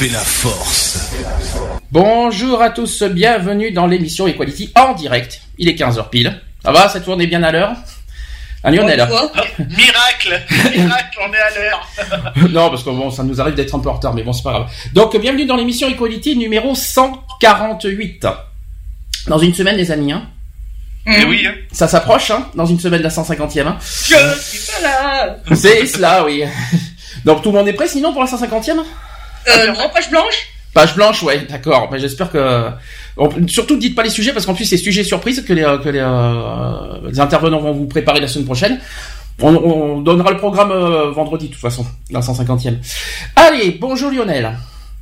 Fait 0.00 0.08
la 0.08 0.20
force. 0.20 1.10
Bonjour 1.92 2.62
à 2.62 2.70
tous, 2.70 3.02
bienvenue 3.02 3.70
dans 3.70 3.86
l'émission 3.86 4.26
Equality 4.26 4.72
en 4.74 4.94
direct. 4.94 5.42
Il 5.58 5.68
est 5.68 5.78
15h 5.78 6.08
pile. 6.08 6.40
Ça 6.64 6.72
va, 6.72 6.88
cette 6.88 7.04
tournée 7.04 7.26
bien 7.26 7.42
à 7.42 7.52
l'heure? 7.52 7.76
Un 8.64 8.70
Lionel 8.70 8.96
Miracle 9.58 10.40
Miracle, 10.74 11.18
on 11.20 11.32
est 11.34 11.38
à 11.38 11.50
l'heure 11.54 11.88
Non, 12.50 12.70
parce 12.70 12.82
que 12.82 12.88
bon, 12.88 13.10
ça 13.10 13.24
nous 13.24 13.42
arrive 13.42 13.54
d'être 13.56 13.74
un 13.74 13.78
peu 13.78 13.90
en 13.90 13.92
retard, 13.92 14.14
mais 14.14 14.22
bon, 14.22 14.32
c'est 14.32 14.42
pas 14.42 14.52
grave. 14.52 14.70
Donc, 14.94 15.20
bienvenue 15.20 15.44
dans 15.44 15.56
l'émission 15.56 15.86
Equality 15.86 16.34
numéro 16.34 16.74
148. 16.74 18.26
Dans 19.26 19.38
une 19.38 19.52
semaine, 19.52 19.76
les 19.76 19.90
amis, 19.90 20.12
hein? 20.12 20.22
Eh 21.04 21.26
oui, 21.26 21.46
hein. 21.46 21.52
Ça 21.72 21.88
s'approche, 21.88 22.30
hein, 22.30 22.48
dans 22.54 22.64
une 22.64 22.80
semaine, 22.80 23.02
la 23.02 23.10
150e. 23.10 23.66
Hein? 23.66 23.76
Je 23.82 24.40
suis 24.40 24.72
pas 24.72 24.80
là 24.80 25.36
C'est 25.54 25.84
cela, 25.84 26.24
oui. 26.24 26.44
Donc, 27.26 27.42
tout 27.42 27.52
le 27.52 27.58
monde 27.58 27.68
est 27.68 27.74
prêt, 27.74 27.86
sinon, 27.86 28.14
pour 28.14 28.22
la 28.22 28.30
150e 28.30 28.82
Euh, 29.48 29.66
non, 29.68 29.88
page 29.92 30.10
blanche 30.10 30.48
Page 30.72 30.94
blanche, 30.94 31.22
ouais, 31.24 31.46
d'accord. 31.48 31.88
Mais 31.90 31.98
j'espère 31.98 32.30
que. 32.30 32.68
Bon, 33.16 33.28
surtout, 33.48 33.76
dites 33.76 33.96
pas 33.96 34.04
les 34.04 34.10
sujets 34.10 34.32
parce 34.32 34.46
qu'en 34.46 34.54
plus, 34.54 34.64
c'est 34.64 34.76
sujet 34.76 35.02
surprise 35.02 35.44
que 35.44 35.52
les, 35.52 35.62
que 35.82 35.88
les, 35.88 35.98
euh, 36.00 37.08
les 37.10 37.18
intervenants 37.18 37.58
vont 37.58 37.72
vous 37.72 37.86
préparer 37.86 38.20
la 38.20 38.28
semaine 38.28 38.46
prochaine. 38.46 38.78
On, 39.42 39.54
on 39.54 40.00
donnera 40.00 40.30
le 40.30 40.36
programme 40.36 40.70
euh, 40.70 41.10
vendredi, 41.10 41.48
de 41.48 41.52
toute 41.52 41.60
façon, 41.60 41.84
la 42.10 42.20
150e. 42.20 42.76
Allez, 43.36 43.76
bonjour 43.80 44.10
Lionel. 44.12 44.56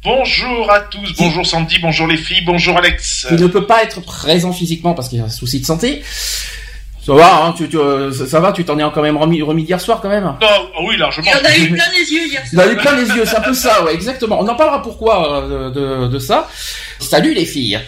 Bonjour 0.04 0.70
à 0.72 0.80
tous, 0.80 1.12
bonjour 1.18 1.44
Sandy, 1.44 1.80
bonjour 1.82 2.06
les 2.06 2.16
filles, 2.16 2.44
bonjour 2.46 2.76
Alex. 2.78 3.26
Il 3.32 3.40
ne 3.40 3.48
peut 3.48 3.66
pas 3.66 3.82
être 3.82 4.00
présent 4.00 4.52
physiquement 4.52 4.94
parce 4.94 5.08
qu'il 5.08 5.18
y 5.18 5.20
a 5.20 5.24
un 5.24 5.28
souci 5.28 5.60
de 5.60 5.66
santé. 5.66 6.02
Ça 7.08 7.14
va, 7.14 7.44
hein, 7.46 7.54
tu, 7.56 7.70
tu, 7.70 7.78
euh, 7.78 8.12
ça, 8.12 8.26
ça 8.26 8.38
va, 8.38 8.52
tu 8.52 8.66
t'en 8.66 8.78
es 8.78 8.82
quand 8.92 9.00
même 9.00 9.16
remis, 9.16 9.40
remis 9.40 9.62
hier 9.62 9.80
soir 9.80 10.00
quand 10.02 10.10
même. 10.10 10.24
Non, 10.24 10.36
ah 10.42 10.78
oui, 10.86 10.98
largement. 10.98 11.26
Il 11.26 11.46
en 11.46 11.48
a 11.50 11.56
eu 11.56 11.72
plein 11.72 11.84
les 11.98 12.12
yeux 12.12 12.26
hier 12.26 12.42
Il 12.52 12.60
a 12.60 12.66
eu 12.66 12.76
plein 12.76 12.96
les 12.96 13.08
yeux, 13.08 13.24
c'est 13.24 13.38
un 13.38 13.40
peu 13.40 13.54
ça, 13.54 13.82
ouais, 13.82 13.94
exactement. 13.94 14.38
On 14.38 14.46
en 14.46 14.54
parlera 14.54 14.82
pourquoi 14.82 15.42
euh, 15.42 15.70
de, 15.70 16.02
de, 16.02 16.08
de 16.08 16.18
ça. 16.18 16.46
Salut 17.00 17.32
les 17.32 17.46
filles. 17.46 17.80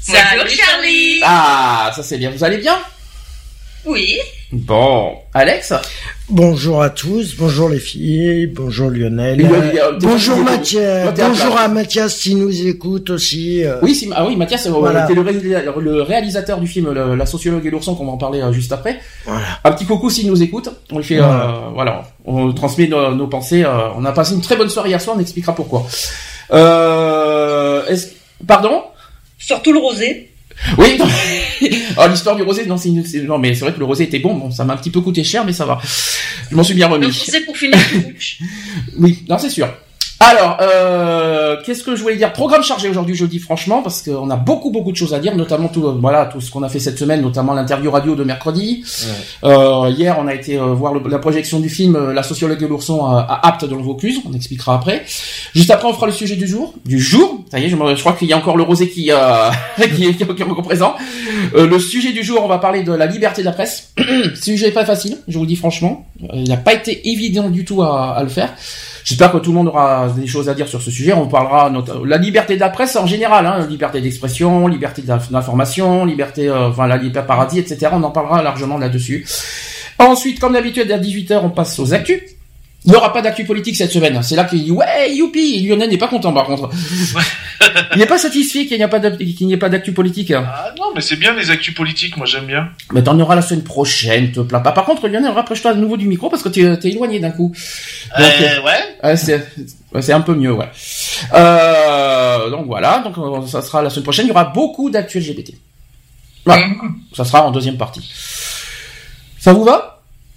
Salut 0.00 0.48
Charlie 0.48 1.20
Ah, 1.22 1.92
ça 1.94 2.02
c'est 2.02 2.16
bien. 2.16 2.30
Vous 2.30 2.42
allez 2.44 2.56
bien? 2.56 2.78
Oui 3.84 4.18
Bon, 4.52 5.16
Alex 5.34 5.72
Bonjour 6.28 6.82
à 6.82 6.90
tous, 6.90 7.34
bonjour 7.36 7.68
les 7.68 7.78
filles, 7.80 8.46
bonjour 8.46 8.90
Lionel, 8.90 9.44
euh, 9.44 9.92
bonjour 10.00 10.36
Mathias, 10.38 11.12
bonjour 11.18 11.58
à 11.58 11.68
Mathias 11.68 12.18
qui 12.18 12.34
nous 12.36 12.66
écoute 12.66 13.10
aussi. 13.10 13.64
euh. 13.64 13.76
Oui, 13.82 13.94
si, 13.94 14.08
ah 14.14 14.24
oui, 14.26 14.36
Mathias, 14.36 14.66
euh, 14.66 14.70
Voilà. 14.70 15.08
le, 15.08 15.20
réalisa- 15.22 15.62
le 15.78 16.02
réalisateur 16.02 16.60
du 16.60 16.66
film 16.68 16.92
le- 16.92 17.16
La 17.16 17.26
sociologue 17.26 17.66
et 17.66 17.70
l'ourson 17.70 17.94
qu'on 17.94 18.06
va 18.06 18.12
en 18.12 18.18
parler 18.18 18.40
euh, 18.40 18.52
juste 18.52 18.72
après. 18.72 19.00
Voilà. 19.24 19.40
Un 19.64 19.72
petit 19.72 19.84
coucou 19.84 20.10
s'il 20.10 20.28
nous 20.28 20.42
écoute. 20.42 20.68
On 20.92 20.98
lui 20.98 21.04
fait, 21.04 21.16
Voilà. 21.18 21.44
euh, 21.44 21.70
voilà, 21.74 22.02
on 22.24 22.52
transmet 22.52 22.86
nos, 22.86 23.14
nos 23.14 23.26
pensées. 23.26 23.64
euh, 23.64 23.88
on 23.96 24.04
a 24.04 24.12
passé 24.12 24.34
une 24.34 24.42
très 24.42 24.56
bonne 24.56 24.70
soirée 24.70 24.90
hier 24.90 25.00
soir. 25.00 25.16
On 25.18 25.20
expliquera 25.20 25.54
pourquoi. 25.54 25.84
Euh, 26.52 27.84
est-ce- 27.86 28.08
pardon? 28.46 28.82
Surtout 29.38 29.72
le 29.72 29.80
rosé. 29.80 30.30
Oui. 30.78 30.98
non. 31.70 31.76
oh, 31.98 32.08
l'histoire 32.10 32.36
du 32.36 32.42
rosé, 32.42 32.66
non, 32.66 32.76
c'est 32.76 32.88
une- 32.88 33.04
non, 33.26 33.38
mais 33.38 33.54
c'est 33.54 33.60
vrai 33.64 33.72
que 33.72 33.78
le 33.78 33.84
rosé 33.84 34.04
était 34.04 34.18
bon. 34.18 34.34
Bon, 34.34 34.50
ça 34.50 34.64
m'a 34.64 34.74
un 34.74 34.76
petit 34.76 34.90
peu 34.90 35.00
coûté 35.00 35.22
cher, 35.24 35.44
mais 35.44 35.52
ça 35.52 35.64
va. 35.66 35.78
Je 36.50 36.56
m'en 36.56 36.62
suis 36.62 36.74
bien 36.74 36.88
Le 36.88 36.94
remis. 36.94 37.06
rosé 37.06 37.40
pour 37.40 37.56
finir 37.56 37.78
le. 37.94 38.14
Oui, 38.98 39.24
non, 39.28 39.38
c'est 39.38 39.50
sûr. 39.50 39.68
Alors, 40.24 40.58
euh, 40.60 41.56
qu'est-ce 41.64 41.82
que 41.82 41.96
je 41.96 42.02
voulais 42.02 42.14
dire? 42.16 42.32
Programme 42.32 42.62
chargé 42.62 42.88
aujourd'hui, 42.88 43.16
jeudi, 43.16 43.40
franchement, 43.40 43.82
parce 43.82 44.02
qu'on 44.02 44.30
a 44.30 44.36
beaucoup, 44.36 44.70
beaucoup 44.70 44.92
de 44.92 44.96
choses 44.96 45.14
à 45.14 45.18
dire, 45.18 45.34
notamment 45.34 45.66
tout, 45.66 45.84
euh, 45.84 45.96
voilà, 46.00 46.26
tout 46.26 46.40
ce 46.40 46.48
qu'on 46.50 46.62
a 46.62 46.68
fait 46.68 46.78
cette 46.78 46.96
semaine, 46.96 47.22
notamment 47.22 47.54
l'interview 47.54 47.90
radio 47.90 48.14
de 48.14 48.22
mercredi. 48.22 48.84
Euh, 49.42 49.90
hier, 49.90 50.16
on 50.20 50.28
a 50.28 50.34
été 50.34 50.58
euh, 50.58 50.66
voir 50.74 50.94
le- 50.94 51.02
la 51.08 51.18
projection 51.18 51.58
du 51.58 51.68
film 51.68 51.96
euh, 51.96 52.12
La 52.12 52.22
sociologue 52.22 52.60
de 52.60 52.66
l'ourson 52.66 53.04
à, 53.04 53.18
à 53.28 53.48
Apt 53.48 53.64
dans 53.64 53.76
le 53.76 53.82
Vaucluse. 53.82 54.20
On 54.28 54.32
expliquera 54.32 54.76
après. 54.76 55.02
Juste 55.54 55.70
après, 55.72 55.88
on 55.88 55.92
fera 55.92 56.06
le 56.06 56.12
sujet 56.12 56.36
du 56.36 56.46
jour. 56.46 56.72
Du 56.84 57.00
jour? 57.00 57.40
Ça 57.50 57.58
y 57.58 57.64
est, 57.64 57.68
je, 57.68 57.76
crois 58.00 58.12
qu'il 58.12 58.28
y 58.28 58.32
a 58.32 58.36
encore 58.38 58.56
le 58.56 58.62
rosé 58.62 58.88
qui, 58.88 59.10
euh, 59.10 59.50
qui, 59.96 60.04
est, 60.06 60.14
qui 60.14 60.22
est 60.22 60.42
encore 60.44 60.62
présent. 60.62 60.94
Euh, 61.56 61.66
le 61.66 61.78
sujet 61.80 62.12
du 62.12 62.22
jour, 62.22 62.40
on 62.44 62.48
va 62.48 62.58
parler 62.58 62.84
de 62.84 62.92
la 62.92 63.06
liberté 63.06 63.42
de 63.42 63.46
la 63.46 63.52
presse. 63.52 63.92
sujet 64.40 64.70
pas 64.70 64.84
facile, 64.84 65.18
je 65.26 65.34
vous 65.36 65.44
le 65.44 65.48
dis 65.48 65.56
franchement. 65.56 66.06
Euh, 66.24 66.28
Il 66.36 66.48
n'a 66.48 66.56
pas 66.56 66.74
été 66.74 67.08
évident 67.10 67.50
du 67.50 67.64
tout 67.64 67.82
à, 67.82 68.20
le 68.22 68.28
faire. 68.28 68.54
J'espère 69.04 69.32
que 69.32 69.38
tout 69.38 69.50
le 69.50 69.56
monde 69.56 69.68
aura 69.68 70.08
des 70.16 70.26
choses 70.26 70.48
à 70.48 70.54
dire 70.54 70.68
sur 70.68 70.80
ce 70.80 70.90
sujet. 70.90 71.12
On 71.12 71.26
parlera 71.26 71.70
de 71.70 72.04
la 72.06 72.16
liberté 72.18 72.54
de 72.54 72.60
la 72.60 72.68
presse 72.70 72.96
en 72.96 73.06
général, 73.06 73.46
hein, 73.46 73.66
liberté 73.68 74.00
d'expression, 74.00 74.68
liberté 74.68 75.02
d'inf- 75.02 75.30
d'information, 75.30 76.04
liberté, 76.04 76.48
euh, 76.48 76.68
enfin 76.68 76.86
la 76.86 76.96
liberté 76.96 77.26
paradis, 77.26 77.58
etc. 77.58 77.88
On 77.92 78.02
en 78.02 78.10
parlera 78.10 78.42
largement 78.42 78.78
là-dessus. 78.78 79.26
Ensuite, 79.98 80.38
comme 80.40 80.52
d'habitude, 80.54 80.90
à 80.90 80.98
18h, 80.98 81.40
on 81.42 81.50
passe 81.50 81.78
aux 81.78 81.92
actus. 81.94 82.20
Il 82.84 82.90
n'y 82.90 82.96
aura 82.96 83.12
pas 83.12 83.22
d'actu 83.22 83.44
politique 83.44 83.76
cette 83.76 83.92
semaine. 83.92 84.20
C'est 84.24 84.34
là 84.34 84.42
qu'il 84.44 84.64
dit 84.64 84.72
ouais 84.72 85.14
youpi. 85.14 85.64
Lionel 85.64 85.88
n'est 85.88 85.98
pas 85.98 86.08
content 86.08 86.32
par 86.32 86.46
contre. 86.46 86.68
Il 87.92 87.98
n'est 87.98 88.06
pas 88.06 88.18
satisfait 88.18 88.66
qu'il 88.66 88.76
n'y 88.76 88.82
ait 89.52 89.56
pas 89.56 89.68
d'actu 89.68 89.92
politique. 89.92 90.32
Ah 90.32 90.72
non, 90.76 90.86
mais 90.94 91.00
c'est 91.00 91.14
bien 91.14 91.32
les 91.34 91.50
actus 91.50 91.74
politiques, 91.74 92.16
moi 92.16 92.26
j'aime 92.26 92.46
bien. 92.46 92.70
Mais 92.92 93.02
t'en 93.04 93.18
auras 93.20 93.36
la 93.36 93.42
semaine 93.42 93.62
prochaine, 93.62 94.32
te 94.32 94.40
plains 94.40 94.58
pas. 94.58 94.72
Par 94.72 94.84
contre, 94.84 95.06
Lionel, 95.06 95.30
rapproche-toi 95.30 95.70
à 95.70 95.74
nouveau 95.74 95.96
du 95.96 96.08
micro 96.08 96.28
parce 96.28 96.42
que 96.42 96.48
t'es 96.48 96.62
es 96.62 96.90
éloigné 96.90 97.20
d'un 97.20 97.30
coup. 97.30 97.52
Donc, 98.18 98.26
Euh, 98.40 98.62
ouais. 98.64 99.14
Ouais, 99.92 100.02
c'est 100.02 100.12
un 100.12 100.20
peu 100.22 100.34
mieux, 100.34 100.52
ouais. 100.52 100.68
Euh, 101.34 102.50
donc 102.50 102.66
voilà, 102.66 102.98
donc 103.04 103.16
euh, 103.18 103.46
ça 103.46 103.62
sera 103.62 103.82
la 103.82 103.90
semaine 103.90 104.02
prochaine. 104.04 104.26
Il 104.26 104.30
y 104.30 104.32
aura 104.32 104.46
beaucoup 104.46 104.90
d'actu 104.90 105.20
LGBT. 105.20 105.52
Voilà, 106.44 106.66
ça 107.14 107.24
sera 107.24 107.46
en 107.46 107.52
deuxième 107.52 107.76
partie. 107.76 108.10
Ça 109.38 109.52
vous 109.52 109.64
va? 109.64 109.91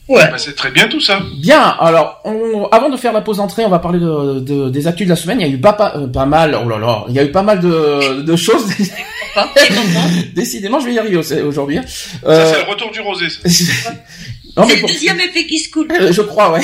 Ouais. 0.07 0.29
Bah, 0.29 0.37
c'est 0.37 0.55
très 0.55 0.69
bien 0.69 0.87
tout 0.87 0.99
ça. 1.01 1.19
Bien. 1.37 1.61
Alors, 1.79 2.21
on- 2.25 2.67
avant 2.67 2.89
de 2.89 2.97
faire 2.97 3.11
la 3.11 3.21
pause 3.21 3.39
entrée, 3.39 3.65
on 3.65 3.69
va 3.69 3.79
parler 3.79 3.99
de, 3.99 4.39
de- 4.39 4.69
des 4.69 4.85
actus 4.87 5.05
de 5.07 5.09
la 5.09 5.15
semaine. 5.15 5.41
Il 5.41 5.47
y 5.47 5.49
a 5.49 5.53
eu 5.53 5.59
pas, 5.59 5.73
pas, 5.73 5.93
euh, 5.97 6.07
pas 6.07 6.25
mal. 6.27 6.55
Oh 6.63 6.69
là 6.69 6.77
là, 6.77 7.05
il 7.09 7.15
y 7.15 7.19
a 7.19 7.23
eu 7.23 7.31
pas 7.31 7.41
mal 7.41 7.59
de, 7.59 8.21
de 8.21 8.35
choses. 8.35 8.65
Décidément, 10.35 10.79
je 10.79 10.85
vais 10.85 10.93
y 10.93 10.99
arriver 10.99 11.17
au- 11.17 11.47
aujourd'hui. 11.47 11.77
Ça, 11.77 12.29
Euh, 12.29 12.53
c'est 12.53 12.65
le 12.65 12.69
retour 12.71 12.91
du 12.91 12.99
rosé. 13.01 13.29
ça. 13.29 13.39
C'est 13.45 14.75
le 14.75 14.79
pour- 14.79 14.89
deuxième 14.89 15.19
effet 15.19 15.45
qui 15.47 15.59
se 15.59 15.69
coule. 15.71 15.87
Euh, 15.91 16.11
Je 16.11 16.21
crois, 16.21 16.51
ouais. 16.53 16.61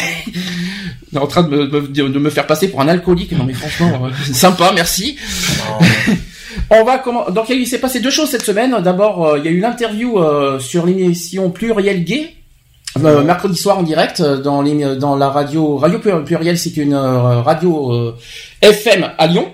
Il 1.12 1.18
est 1.18 1.22
en 1.22 1.28
train 1.28 1.44
de 1.44 1.50
me, 1.50 1.68
de, 1.68 2.08
de 2.08 2.20
me 2.20 2.30
faire 2.30 2.48
passer 2.48 2.70
pour 2.70 2.80
un 2.80 2.88
alcoolique. 2.88 3.34
Non 3.34 3.44
mais 3.44 3.54
franchement, 3.54 4.04
euh, 4.06 4.34
sympa, 4.34 4.72
merci. 4.74 5.18
On 6.70 6.84
va 6.86 7.00
comment 7.00 7.30
Donc 7.30 7.50
il 7.50 7.68
s'est 7.68 7.80
passé 7.80 8.00
deux 8.00 8.12
choses 8.12 8.30
cette 8.30 8.46
semaine. 8.46 8.78
D'abord, 8.82 9.26
euh, 9.26 9.40
il 9.40 9.46
y 9.46 9.48
a 9.50 9.52
eu 9.52 9.60
l'interview 9.60 10.20
euh, 10.20 10.60
sur 10.60 10.86
l'émission 10.86 11.50
Pluriel 11.50 12.04
Gay. 12.06 12.34
Euh, 13.04 13.24
mercredi 13.24 13.58
soir 13.58 13.78
en 13.80 13.84
direct 13.84 14.20
euh, 14.20 14.42
dans, 14.42 14.62
l'ém- 14.62 14.96
dans 14.98 15.16
la 15.16 15.30
radio 15.30 15.78
Radio 15.78 16.00
Plur- 16.00 16.24
Pluriel, 16.26 16.58
c'est 16.58 16.76
une 16.78 16.94
euh, 16.94 17.42
radio 17.42 17.92
euh, 17.94 18.16
FM 18.62 19.12
à 19.18 19.28
Lyon, 19.28 19.48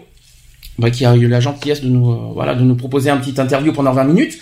bah, 0.80 0.90
qui 0.90 1.06
a 1.06 1.16
eu 1.16 1.28
la 1.28 1.40
gentillesse 1.40 1.82
de 1.82 1.88
nous 1.90 2.12
euh, 2.12 2.18
voilà 2.34 2.56
de 2.56 2.62
nous 2.64 2.76
proposer 2.76 3.10
un 3.10 3.18
petit 3.18 3.40
interview 3.40 3.72
pendant 3.74 3.94
20 3.94 4.04
minutes. 4.06 4.38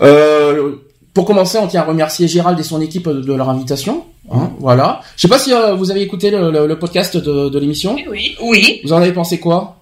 Euh, 0.00 0.76
pour 1.12 1.24
commencer, 1.24 1.58
on 1.58 1.66
tient 1.66 1.82
à 1.82 1.84
remercier 1.84 2.28
Gérald 2.28 2.58
et 2.58 2.62
son 2.62 2.80
équipe 2.80 3.08
de, 3.08 3.20
de 3.20 3.32
leur 3.34 3.48
invitation. 3.50 4.04
Hein, 4.32 4.52
voilà. 4.60 5.00
Je 5.16 5.22
sais 5.22 5.28
pas 5.28 5.38
si 5.40 5.52
euh, 5.52 5.74
vous 5.74 5.90
avez 5.90 6.02
écouté 6.02 6.30
le, 6.30 6.50
le- 6.50 6.66
le 6.66 6.78
podcast 6.78 7.16
de, 7.16 7.48
de 7.48 7.58
l'émission. 7.58 7.96
Oui. 8.08 8.36
Oui. 8.42 8.80
Vous 8.84 8.92
en 8.92 8.98
avez 8.98 9.12
pensé 9.12 9.38
quoi? 9.40 9.76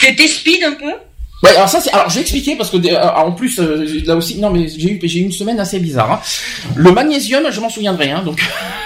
T'étais 0.00 0.26
speed 0.26 0.64
un 0.64 0.72
peu? 0.72 0.92
Ouais, 1.42 1.56
alors 1.56 1.68
ça 1.70 1.80
c'est 1.80 1.90
alors 1.92 2.10
j'ai 2.10 2.20
expliqué 2.20 2.54
parce 2.54 2.68
que 2.70 2.76
euh, 2.76 3.00
en 3.16 3.32
plus 3.32 3.58
euh, 3.60 4.02
là 4.04 4.14
aussi 4.14 4.38
non 4.38 4.50
mais 4.50 4.68
j'ai 4.68 4.90
eu 4.92 5.00
j'ai 5.02 5.20
eu 5.20 5.22
une 5.22 5.32
semaine 5.32 5.58
assez 5.58 5.78
bizarre. 5.80 6.12
Hein. 6.12 6.20
Le 6.76 6.92
magnésium, 6.92 7.50
je 7.50 7.60
m'en 7.60 7.70
souviendrai 7.70 8.10
hein, 8.10 8.22
donc 8.22 8.42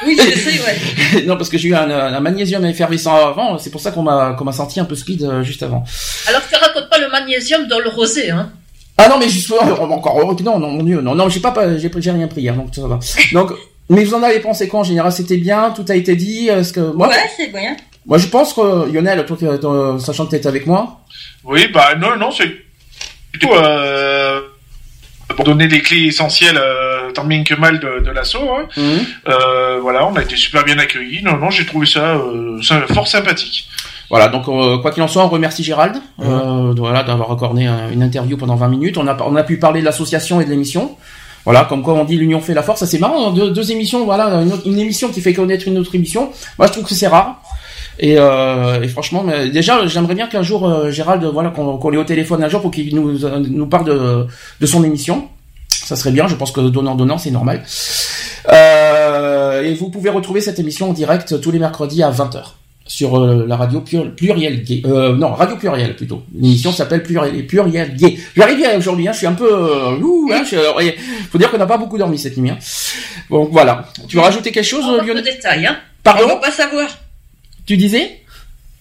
Oui, 0.07 0.17
je 0.17 0.39
sais, 0.39 0.61
ouais. 0.61 1.23
non 1.27 1.37
parce 1.37 1.49
que 1.49 1.59
j'ai 1.59 1.69
eu 1.71 1.75
un, 1.75 1.91
un 1.91 2.21
magnésium 2.21 2.65
effervescent 2.65 3.15
avant, 3.17 3.59
c'est 3.59 3.71
pour 3.71 3.81
ça 3.81 3.91
qu'on 3.91 4.03
m'a 4.03 4.35
qu'on 4.39 4.45
m'a 4.45 4.53
senti 4.53 4.79
un 4.79 4.85
peu 4.85 4.95
speed 4.95 5.23
euh, 5.25 5.43
juste 5.43 5.65
avant. 5.65 5.83
Alors, 6.29 6.43
tu 6.49 6.55
racontes 6.57 6.89
pas 6.89 6.99
le 7.01 7.09
magnésium 7.11 7.67
dans 7.67 7.81
le 7.81 7.89
rosé, 7.89 8.31
hein 8.31 8.53
Ah 8.99 9.09
non 9.09 9.19
mais 9.19 9.29
juste 9.29 9.51
euh, 9.51 9.57
encore 9.77 10.17
non 10.45 10.59
non 10.61 10.71
mon 10.71 10.83
dieu 10.85 11.01
non 11.01 11.17
non 11.17 11.29
j'ai 11.29 11.41
pas 11.41 11.51
pas- 11.51 11.77
j'ai 11.77 11.91
j'ai 11.99 12.11
rien 12.13 12.29
pris 12.29 12.43
hier 12.43 12.55
donc 12.55 12.69
ça 12.73 12.87
va. 12.87 13.01
Donc 13.33 13.51
Mais 13.91 14.05
vous 14.05 14.15
en 14.15 14.23
avez 14.23 14.39
pensé 14.41 14.69
quoi 14.69 14.81
en 14.81 14.85
général 14.85 15.11
C'était 15.13 15.37
bien, 15.37 15.71
tout 15.75 15.85
a 15.89 15.95
été 15.97 16.15
dit. 16.17 16.49
Est-ce 16.49 16.73
que 16.73 16.81
moi, 16.81 17.09
Ouais, 17.09 17.15
c'est 17.37 17.49
bien. 17.49 17.77
Moi 18.07 18.19
je 18.19 18.27
pense 18.27 18.53
que 18.53 18.91
Lionel, 18.93 19.25
toi, 19.27 19.37
euh, 19.43 19.99
sachant 19.99 20.27
que 20.27 20.33
t'étais 20.33 20.49
avec 20.49 20.67
moi, 20.67 21.01
Oui, 21.45 21.69
bah 21.73 21.95
non, 21.97 22.17
non, 22.17 22.31
c'est 22.31 22.51
plutôt 23.33 23.55
euh, 23.55 24.41
pour 25.37 25.45
donner 25.45 25.67
les 25.69 25.81
clés 25.81 26.05
essentielles, 26.07 26.59
euh, 26.59 27.11
tant 27.13 27.25
bien 27.25 27.43
que 27.45 27.55
mal, 27.55 27.81
de, 27.81 28.05
de 28.05 28.11
l'assaut. 28.11 28.49
hein. 28.57 28.67
Euh, 29.29 29.79
voilà, 29.81 30.07
on 30.07 30.15
a 30.17 30.23
été 30.23 30.37
super 30.37 30.65
bien 30.65 30.79
accueillis. 30.79 31.23
Non, 31.23 31.37
non, 31.37 31.51
j'ai 31.51 31.67
trouvé 31.67 31.87
ça, 31.87 32.17
euh, 32.17 32.61
ça 32.63 32.81
fort 32.93 33.09
sympathique. 33.09 33.69
Voilà, 34.11 34.29
donc 34.29 34.45
quoi 34.45 34.91
qu'il 34.93 35.03
en 35.03 35.09
soit, 35.09 35.25
on 35.25 35.29
remercie 35.29 35.65
Gérald 35.65 35.97
de- 36.75 36.79
voilà, 36.79 37.03
d'avoir 37.03 37.33
accordé 37.33 37.65
un- 37.67 37.91
une 37.91 38.03
interview 38.03 38.37
pendant 38.37 38.55
20 38.55 38.69
minutes. 38.69 38.99
On 38.99 39.07
a, 39.09 39.17
on 39.23 39.35
a 39.35 39.43
pu 39.43 39.57
parler 39.59 39.81
de 39.81 39.85
l'association 39.87 40.41
et 40.41 40.45
de 40.45 40.51
l'émission. 40.51 40.97
Voilà, 41.45 41.65
comme 41.65 41.83
quoi 41.83 41.95
on 41.95 42.05
dit 42.05 42.17
l'union 42.17 42.41
fait 42.41 42.55
la 42.55 42.63
force, 42.63 42.81
ça 42.81 42.87
c'est 42.87 42.99
marrant, 42.99 43.29
hein, 43.29 43.33
deux, 43.35 43.51
deux 43.51 43.71
émissions, 43.73 44.05
voilà, 44.05 44.27
une, 44.43 44.53
autre- 44.53 44.67
une 44.67 44.79
émission 44.79 45.09
qui 45.11 45.21
fait 45.21 45.33
connaître 45.35 45.67
une 45.69 45.77
autre 45.79 45.95
émission. 45.95 46.31
Moi 46.59 46.67
je 46.69 46.73
trouve 46.73 46.85
que 46.85 46.95
c'est 46.95 47.07
rare. 47.09 47.43
Et, 47.99 48.17
euh, 48.19 48.83
et 48.83 48.89
franchement, 48.89 49.23
mais 49.25 49.49
déjà 49.51 49.87
j'aimerais 49.87 50.15
bien 50.15 50.27
qu'un 50.27 50.43
jour 50.43 50.69
euh, 50.69 50.91
Gérald, 50.91 51.25
voilà, 51.33 51.51
qu'on 51.51 51.89
l'ait 51.91 51.97
au 51.99 52.05
téléphone 52.05 52.43
un 52.43 52.49
jour 52.49 52.61
pour 52.61 52.71
qu'il 52.73 52.95
nous, 52.95 53.25
euh, 53.25 53.39
nous 53.39 53.67
parle 53.67 53.85
de, 53.87 54.27
de 54.61 54.67
son 54.67 54.83
émission. 54.85 55.29
Ça 55.69 55.97
serait 55.97 56.11
bien, 56.13 56.27
je 56.27 56.35
pense 56.35 56.51
que 56.51 56.61
donnant 56.61 56.95
donnant 56.95 57.19
c'est 57.19 57.31
normal. 57.31 57.63
Euh, 58.53 59.63
et 59.63 59.75
vous 59.75 59.91
pouvez 59.91 60.11
retrouver 60.11 60.41
cette 60.41 60.59
émission 60.59 60.91
en 60.91 60.93
direct 60.93 61.41
tous 61.41 61.51
les 61.51 61.59
mercredis 61.59 62.03
à 62.03 62.11
20h 62.11 62.43
sur 62.87 63.19
euh, 63.19 63.47
la 63.49 63.57
radio 63.57 63.81
Plur- 63.81 64.15
Pluriel 64.15 64.63
Gay. 64.63 64.83
Euh, 64.85 65.15
non, 65.15 65.33
Radio 65.33 65.57
Pluriel 65.57 65.97
plutôt. 65.97 66.23
L'émission 66.39 66.71
s'appelle 66.73 67.03
Pluriel, 67.03 67.47
Pluriel 67.47 67.95
Gay. 67.95 68.19
J'arrive 68.37 68.59
bien 68.59 68.77
aujourd'hui, 68.77 69.09
hein, 69.09 69.13
je 69.13 69.19
suis 69.19 69.27
un 69.27 69.33
peu... 69.33 69.49
Euh, 69.51 69.97
ouh, 70.03 70.31
hein, 70.35 70.43
je- 70.49 70.57
euh, 70.57 70.91
faut 71.31 71.39
dire 71.39 71.51
qu'on 71.51 71.57
n'a 71.57 71.65
pas 71.67 71.79
beaucoup 71.79 71.97
dormi 71.97 72.19
cette 72.19 72.37
nuit. 72.37 72.51
Hein. 72.51 72.59
Donc 73.31 73.49
voilà. 73.53 73.87
Tu 74.07 74.17
veux 74.17 74.23
rajouter 74.23 74.53
quelque 74.53 74.65
chose, 74.67 74.85
On 74.87 74.95
euh, 74.99 75.03
Lionel 75.03 75.25
détails, 75.25 75.67
hein. 75.67 75.77
On 75.81 76.03
Pardon 76.03 76.35
veut 76.35 76.41
pas 76.43 76.51
savoir. 76.51 76.87
Tu 77.67 77.77
disais 77.77 78.21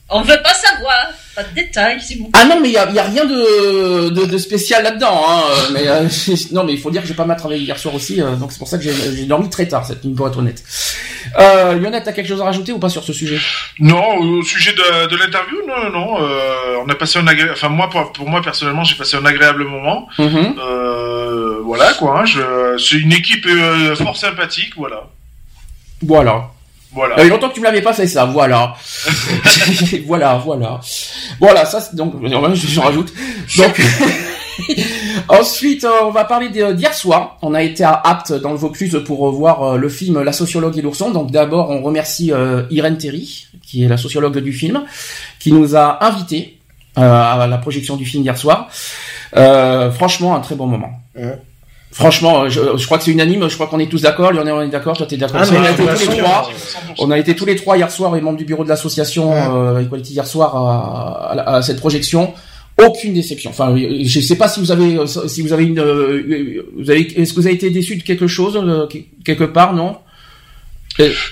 On 0.10 0.22
veut 0.22 0.42
pas 0.44 0.54
savoir. 0.54 0.94
Pas 1.36 1.42
de 1.44 1.56
détails, 1.56 2.00
s'il 2.00 2.20
vous 2.20 2.30
plaît. 2.30 2.42
Ah 2.44 2.46
non, 2.46 2.60
mais 2.62 2.70
il 2.70 2.74
y 2.74 2.78
a, 2.78 2.84
rien 2.86 3.26
de, 3.26 4.10
de, 4.10 4.26
de 4.26 4.38
spécial 4.38 4.84
là-dedans. 4.84 5.24
Hein. 5.28 5.42
euh, 5.50 5.70
Mais 5.74 5.88
euh, 5.88 6.08
non, 6.52 6.64
mais 6.64 6.74
il 6.74 6.80
faut 6.80 6.92
dire 6.92 7.02
que 7.02 7.08
j'ai 7.08 7.16
pas 7.16 7.26
mal 7.26 7.38
travaillé 7.38 7.62
hier 7.64 7.80
soir 7.80 7.96
aussi, 7.96 8.22
euh, 8.22 8.36
donc 8.36 8.52
c'est 8.52 8.60
pour 8.60 8.68
ça 8.68 8.78
que 8.78 8.84
j'ai 8.84 9.26
dormi 9.26 9.50
très 9.50 9.68
tard 9.68 9.84
cette 9.84 10.04
nuit 10.06 10.14
pour 10.14 10.28
être 10.28 10.38
honnête. 10.38 10.64
Euh, 11.40 11.74
Lionel, 11.80 12.04
t'as 12.06 12.12
quelque 12.12 12.28
chose 12.28 12.42
à 12.42 12.46
rajouter 12.46 12.72
ou 12.72 12.78
pas 12.78 12.90
sur 12.90 13.04
ce 13.04 13.14
sujet? 13.14 13.40
Non, 13.80 14.18
au 14.18 14.44
sujet 14.44 14.74
de, 14.74 15.08
de 15.08 15.16
l'interview, 15.16 15.58
non, 15.68 15.86
non, 15.86 15.90
non. 15.92 16.22
euh, 16.22 16.76
on 16.86 16.90
a 16.90 16.94
passé 16.96 17.18
un 17.18 17.26
agréable. 17.26 17.54
Enfin, 17.54 17.70
moi, 17.70 17.90
pour, 17.90 18.12
pour 18.14 18.30
moi 18.30 18.44
personnellement, 18.44 18.84
j'ai 18.84 18.96
passé 18.96 19.18
un 19.18 19.26
agréable 19.26 19.64
moment. 19.64 20.08
Mhm. 20.20 20.56
Euh, 20.60 21.62
voilà 21.64 21.94
quoi. 21.94 22.20
hein, 22.20 22.26
je, 22.26 22.78
c'est 22.78 22.98
une 22.98 23.14
équipe 23.14 23.48
euh, 23.48 23.96
fort 23.96 24.18
sympathique, 24.18 24.74
voilà. 24.78 25.08
Voilà. 26.04 26.50
Voilà. 26.94 27.16
Il 27.18 27.24
y 27.24 27.28
a 27.28 27.30
longtemps 27.30 27.50
que 27.50 27.54
tu 27.56 27.60
me 27.60 27.66
l'avais 27.66 27.82
pas 27.82 27.94
fait 27.94 28.08
ça, 28.08 28.26
voilà. 28.26 28.76
voilà, 30.06 30.36
voilà. 30.44 30.80
Voilà, 31.40 31.66
ça 31.66 31.82
c'est 31.82 31.96
donc 31.96 32.14
je, 32.24 32.68
je 32.68 32.80
rajoute. 32.80 33.12
Donc 33.58 33.82
ensuite, 35.30 35.84
euh, 35.84 35.90
on 36.04 36.12
va 36.12 36.26
parler 36.26 36.50
de- 36.50 36.74
d'hier 36.74 36.94
soir. 36.94 37.38
On 37.42 37.54
a 37.54 37.64
été 37.64 37.84
à 37.84 37.94
Apt 38.04 38.34
dans 38.34 38.52
le 38.52 38.58
Vaucluse 38.58 39.02
pour 39.06 39.30
voir 39.32 39.64
euh, 39.64 39.78
le 39.78 39.90
film 39.90 40.22
La 40.22 40.34
sociologue 40.34 40.78
et 40.78 40.82
l'ourson. 40.82 41.12
Donc 41.12 41.32
d'abord, 41.32 41.70
on 41.72 41.82
remercie 41.82 42.32
euh, 42.32 42.64
Irène 42.70 42.98
Terry, 42.98 43.48
qui 43.66 43.84
est 43.84 43.88
la 43.88 43.98
sociologue 43.98 44.38
du 44.40 44.54
film, 44.54 44.84
qui 45.40 45.52
nous 45.52 45.76
a 45.76 46.04
invités 46.06 46.60
euh, 46.98 47.02
à 47.02 47.48
la 47.48 47.58
projection 47.58 47.96
du 47.96 48.06
film 48.06 48.24
hier 48.24 48.38
soir. 48.38 48.70
Euh, 49.36 49.92
franchement, 49.92 50.36
un 50.36 50.40
très 50.42 50.56
bon 50.56 50.68
moment. 50.68 50.92
Ouais. 51.16 51.40
Franchement, 51.94 52.50
je, 52.50 52.60
je 52.76 52.86
crois 52.86 52.98
que 52.98 53.04
c'est 53.04 53.12
unanime. 53.12 53.48
Je 53.48 53.54
crois 53.56 53.68
qu'on 53.68 53.80
est 53.80 53.86
tous 53.90 54.02
d'accord. 54.02 54.32
Lionel, 54.34 54.54
on 54.54 54.62
est 54.62 54.68
d'accord. 54.68 54.98
Toi, 54.98 55.06
t'es 55.06 55.16
d'accord. 55.16 55.42
Ah, 55.44 55.48
on 55.52 55.62
a 55.64 55.70
été 55.72 55.84
tous 55.86 56.10
les 56.10 56.18
trois. 56.18 56.50
100%. 56.52 56.96
On 57.00 57.12
a 57.12 57.20
été 57.20 57.36
tous 57.36 57.46
les 57.46 57.56
trois 57.56 57.78
hier 57.78 57.92
soir, 57.92 58.14
les 58.16 58.22
membres 58.22 58.38
du 58.40 58.46
bureau 58.46 58.64
de 58.64 58.70
l'association 58.70 59.32
Ouais. 59.32 59.40
euh, 59.54 59.80
Equality 59.82 60.14
hier 60.14 60.26
soir 60.28 60.56
à, 60.56 61.32
à 61.34 61.56
à 61.58 61.62
cette 61.62 61.80
projection. 61.80 62.34
Aucune 62.84 63.14
déception. 63.14 63.52
Enfin, 63.52 63.76
je 63.78 64.20
sais 64.20 64.36
pas 64.36 64.48
si 64.48 64.60
vous 64.60 64.72
avez, 64.72 64.98
si 65.28 65.42
vous 65.44 65.54
avez 65.54 65.66
une, 65.66 65.80
euh, 65.80 66.66
vous 66.76 66.90
avez, 66.90 67.02
est-ce 67.22 67.32
que 67.34 67.40
vous 67.40 67.46
avez 67.46 67.56
été 67.56 67.70
déçu 67.70 67.96
de 67.98 68.02
quelque 68.04 68.26
chose 68.26 68.60
euh, 68.62 68.88
quelque 69.24 69.44
part, 69.44 69.74
non? 69.76 69.98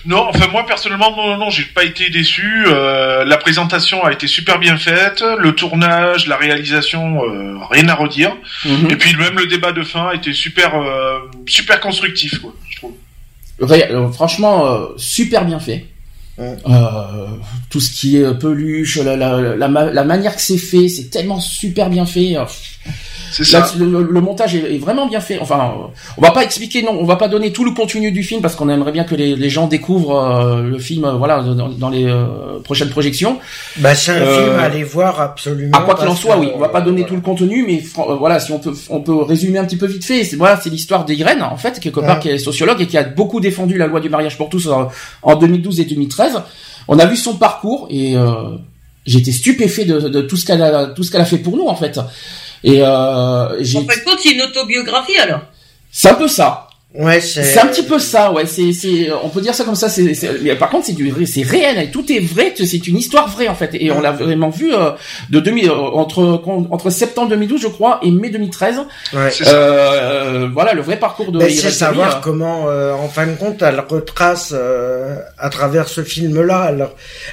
Non, 0.05 0.27
enfin 0.29 0.47
moi 0.51 0.65
personnellement, 0.65 1.15
non, 1.15 1.27
non, 1.27 1.37
non, 1.37 1.49
j'ai 1.49 1.63
pas 1.63 1.83
été 1.83 2.09
déçu. 2.09 2.63
Euh, 2.67 3.23
la 3.25 3.37
présentation 3.37 4.03
a 4.03 4.11
été 4.11 4.25
super 4.27 4.57
bien 4.59 4.75
faite, 4.77 5.23
le 5.37 5.51
tournage, 5.53 6.27
la 6.27 6.35
réalisation, 6.37 7.23
euh, 7.23 7.57
rien 7.69 7.87
à 7.89 7.93
redire. 7.95 8.35
Mhm. 8.65 8.89
Et 8.91 8.95
puis 8.95 9.15
même 9.15 9.37
le 9.37 9.45
débat 9.47 9.71
de 9.71 9.83
fin 9.83 10.07
a 10.09 10.15
été 10.15 10.33
super, 10.33 10.75
euh, 10.75 11.19
super 11.47 11.79
constructif, 11.79 12.39
quoi, 12.39 12.53
je 12.69 12.77
trouve. 12.77 12.93
Ré- 13.59 13.89
franchement, 14.13 14.65
euh, 14.65 14.85
super 14.97 15.45
bien 15.45 15.59
fait. 15.59 15.85
Euh, 16.41 17.27
tout 17.69 17.79
ce 17.79 17.91
qui 17.91 18.17
est 18.17 18.33
peluche, 18.37 18.97
la, 18.97 19.15
la, 19.15 19.55
la, 19.55 19.67
ma- 19.67 19.91
la 19.91 20.03
manière 20.03 20.35
que 20.35 20.41
c'est 20.41 20.57
fait, 20.57 20.87
c'est 20.89 21.09
tellement 21.09 21.39
super 21.39 21.89
bien 21.89 22.05
fait. 22.05 22.35
Euh, 22.37 22.45
C'est 23.31 23.43
ça. 23.45 23.59
Là, 23.59 23.65
le, 23.79 24.21
montage 24.21 24.55
est, 24.55 24.75
est 24.75 24.77
vraiment 24.79 25.07
bien 25.07 25.21
fait. 25.21 25.39
Enfin, 25.39 25.59
euh, 25.59 25.87
on 26.17 26.21
va 26.21 26.31
pas 26.31 26.43
expliquer, 26.43 26.81
non, 26.83 26.97
on 26.99 27.05
va 27.05 27.15
pas 27.15 27.27
donner 27.29 27.53
tout 27.53 27.63
le 27.63 27.71
contenu 27.71 28.11
du 28.11 28.23
film 28.23 28.41
parce 28.41 28.55
qu'on 28.55 28.67
aimerait 28.69 28.91
bien 28.91 29.03
que 29.05 29.15
les, 29.15 29.35
les 29.37 29.49
gens 29.49 29.67
découvrent 29.67 30.17
euh, 30.17 30.63
le 30.63 30.79
film, 30.79 31.05
euh, 31.05 31.13
voilà, 31.13 31.41
dans, 31.41 31.69
dans 31.69 31.89
les 31.89 32.05
euh, 32.05 32.59
prochaines 32.63 32.89
projections. 32.89 33.37
Bah, 33.77 33.95
c'est 33.95 34.11
un 34.11 34.15
Euh, 34.15 34.43
film 34.47 34.59
à 34.59 34.63
aller 34.63 34.83
voir 34.83 35.21
absolument. 35.21 35.77
À 35.77 35.81
quoi 35.83 35.95
qu'il 35.95 36.07
en 36.09 36.15
soit, 36.15 36.35
que, 36.35 36.39
oui, 36.41 36.51
on 36.55 36.59
va 36.59 36.67
pas 36.69 36.81
donner 36.81 37.01
voilà. 37.01 37.07
tout 37.09 37.15
le 37.15 37.21
contenu, 37.21 37.63
mais 37.65 37.81
euh, 37.99 38.15
voilà, 38.15 38.39
si 38.41 38.51
on 38.51 38.59
peut, 38.59 38.73
on 38.89 38.99
peut 39.01 39.21
résumer 39.21 39.59
un 39.59 39.65
petit 39.65 39.77
peu 39.77 39.85
vite 39.85 40.03
fait. 40.03 40.23
C'est 40.25 40.35
voilà, 40.35 40.59
c'est 40.61 40.69
l'histoire 40.69 41.05
d'Irène, 41.05 41.41
en 41.43 41.55
fait, 41.57 41.79
quelque 41.79 41.99
part, 42.01 42.15
Ouais. 42.17 42.21
qui 42.23 42.29
est 42.29 42.37
sociologue 42.37 42.81
et 42.81 42.87
qui 42.87 42.97
a 42.97 43.03
beaucoup 43.03 43.39
défendu 43.39 43.77
la 43.77 43.87
loi 43.87 43.99
du 44.01 44.09
mariage 44.09 44.37
pour 44.37 44.49
tous 44.49 44.67
en, 44.67 44.89
en 45.21 45.35
2012 45.35 45.79
et 45.79 45.85
2013. 45.85 46.30
On 46.87 46.99
a 46.99 47.05
vu 47.05 47.15
son 47.15 47.37
parcours 47.37 47.87
et 47.89 48.15
euh, 48.15 48.57
j'étais 49.05 49.31
stupéfait 49.31 49.85
de, 49.85 49.99
de 49.99 50.21
tout 50.21 50.37
ce 50.37 50.45
qu'elle 50.45 50.61
a, 50.61 50.87
tout 50.87 51.03
ce 51.03 51.11
qu'elle 51.11 51.21
a 51.21 51.25
fait 51.25 51.37
pour 51.37 51.55
nous, 51.57 51.67
en 51.67 51.75
fait. 51.75 51.99
Et 52.63 52.81
euh, 52.81 53.63
j'ai, 53.63 53.79
En 53.79 53.85
fin 53.85 53.97
de 53.97 54.03
compte, 54.03 54.19
c'est 54.21 54.33
une 54.33 54.41
autobiographie, 54.41 55.17
alors. 55.17 55.41
c'est 55.91 56.09
un 56.09 56.15
peu 56.15 56.27
ça. 56.27 56.67
Ouais, 56.93 57.21
c'est. 57.21 57.43
C'est 57.43 57.59
un 57.59 57.67
petit 57.67 57.83
peu 57.83 57.99
ça, 57.99 58.33
ouais. 58.33 58.45
C'est, 58.45 58.73
c'est, 58.73 59.09
on 59.23 59.29
peut 59.29 59.39
dire 59.39 59.55
ça 59.55 59.63
comme 59.63 59.75
ça. 59.75 59.87
C'est, 59.87 60.13
par 60.59 60.69
contre, 60.69 60.87
c'est 60.87 60.91
du, 60.93 61.09
vrai- 61.09 61.25
c'est 61.25 61.41
réel. 61.41 61.89
Tout 61.89 62.11
est 62.11 62.19
vrai. 62.19 62.53
C'est 62.55 62.85
une 62.87 62.97
histoire 62.97 63.29
vraie 63.29 63.47
en 63.47 63.55
fait. 63.55 63.69
Et 63.75 63.91
on 63.91 64.01
l'a 64.01 64.11
vraiment 64.11 64.49
vu 64.49 64.73
euh, 64.73 64.91
de 65.29 65.39
2000, 65.39 65.69
euh, 65.69 65.73
entre 65.73 66.41
entre 66.69 66.89
septembre 66.89 67.29
2012, 67.29 67.61
je 67.61 67.67
crois, 67.67 67.99
et 68.03 68.11
mai 68.11 68.29
2013. 68.29 68.81
Ouais. 69.13 69.31
C'est 69.31 69.45
ça. 69.45 69.51
Euh, 69.51 70.49
voilà 70.53 70.73
le 70.73 70.81
vrai 70.81 70.97
parcours 70.97 71.31
de. 71.31 71.37
Mais 71.39 71.49
c'est 71.49 71.71
savoir 71.71 72.17
euh. 72.17 72.19
comment, 72.21 72.67
euh, 72.67 72.91
en 72.93 73.07
fin 73.07 73.25
de 73.25 73.35
compte, 73.35 73.61
elle 73.61 73.79
retrace 73.79 74.51
euh, 74.53 75.15
à 75.37 75.49
travers 75.49 75.87
ce 75.87 76.03
film-là, 76.03 76.67
elle, 76.71 76.87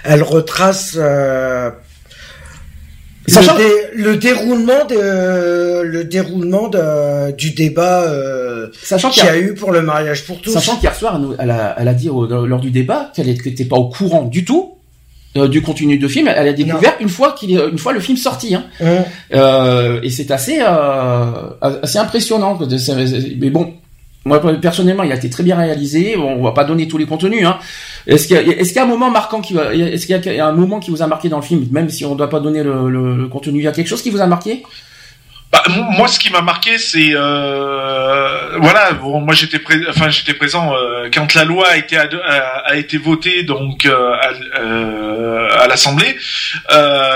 elle 0.05 0.23
retrace 0.23 0.95
euh, 0.97 1.71
Sachant- 3.29 3.57
le, 3.57 3.59
dé- 3.59 3.87
le 3.95 4.17
déroulement 4.17 4.85
de 4.89 5.83
le 5.83 6.05
déroulement 6.05 6.69
de, 6.69 7.33
du 7.33 7.51
débat 7.53 8.03
euh, 8.03 8.69
Sachant 8.83 9.11
qu'il 9.11 9.25
y 9.25 9.29
a- 9.29 9.33
a 9.33 9.37
eu 9.39 9.55
pour 9.55 9.73
le 9.73 9.83
mariage 9.83 10.25
pour 10.25 10.41
tous. 10.41 10.53
Sachant 10.53 10.77
qu'hier 10.77 10.95
soir, 10.95 11.21
elle, 11.39 11.51
a, 11.51 11.75
elle 11.79 11.89
a 11.89 11.95
dit 11.95 12.09
au- 12.11 12.27
lors 12.47 12.61
du 12.61 12.71
débat 12.71 13.11
qu'elle 13.15 13.27
n'était 13.27 13.65
pas 13.65 13.77
au 13.77 13.89
courant 13.89 14.23
du 14.23 14.45
tout 14.45 14.75
euh, 15.37 15.47
du 15.49 15.61
contenu 15.63 15.99
de 15.99 16.09
film. 16.09 16.29
Elle 16.35 16.49
a 16.49 16.53
découvert 16.53 16.95
une 17.01 17.09
fois 17.09 17.33
qu'il, 17.33 17.53
est- 17.53 17.69
une 17.71 17.79
fois 17.79 17.93
le 17.93 18.01
film 18.01 18.17
sorti. 18.17 18.55
Hein. 18.55 18.65
Hum. 18.81 18.89
Euh, 19.35 20.01
et 20.03 20.11
c'est 20.11 20.31
assez 20.31 20.59
euh, 20.61 21.51
assez 21.83 21.99
impressionnant. 21.99 22.59
Mais 23.41 23.51
bon, 23.51 23.75
moi 24.25 24.41
personnellement, 24.61 25.03
il 25.05 25.13
a 25.13 25.17
été 25.17 25.31
très 25.31 25.43
bien 25.43 25.57
réalisé. 25.57 26.17
Bon, 26.17 26.37
on 26.39 26.43
va 26.43 26.53
pas 26.53 26.65
donner 26.65 26.89
tous 26.89 26.99
les 26.99 27.07
contenus. 27.07 27.47
Hein. 27.47 27.59
Est-ce 28.07 28.27
qu'il 28.27 28.37
y 28.37 28.79
a, 28.79 28.83
un 28.83 28.87
moment 28.87 29.11
marquant 29.11 29.41
qui 29.41 29.57
est-ce 29.57 30.07
qu'il 30.07 30.35
y 30.35 30.41
a 30.41 30.47
un 30.47 30.53
moment 30.53 30.81
qui 30.81 30.91
vous 30.91 31.03
a 31.03 31.07
marqué 31.07 31.29
dans 31.29 31.39
le 31.39 31.43
film, 31.43 31.67
même 31.71 31.91
si 31.91 32.05
on 32.05 32.15
doit 32.15 32.31
pas 32.31 32.41
donner 32.41 32.63
le, 32.63 33.27
contenu, 33.29 33.59
il 33.59 33.65
y 33.65 33.69
a 33.69 33.73
quelque 33.73 33.89
chose 33.89 34.03
qui 34.03 34.11
vous 34.11 34.21
a 34.21 34.27
marqué? 34.27 34.63
Bah, 35.51 35.63
moi, 35.97 36.09
ce 36.09 36.19
qui 36.19 36.31
m'a 36.31 36.43
marqué, 36.43 36.77
c'est 36.77 37.11
euh, 37.15 38.59
voilà. 38.59 38.93
Moi, 39.01 39.35
j'étais 39.35 39.59
enfin, 39.89 40.11
j'étais 40.11 40.35
présent 40.35 40.75
euh, 40.75 41.09
quand 41.13 41.33
la 41.33 41.45
loi 41.45 41.69
a 41.69 41.77
été 41.79 41.97
a, 41.97 42.77
été 42.77 42.99
votée 42.99 43.45
donc 43.45 43.87
euh, 43.87 44.13
à, 44.15 45.67
l'Assemblée. 45.67 46.19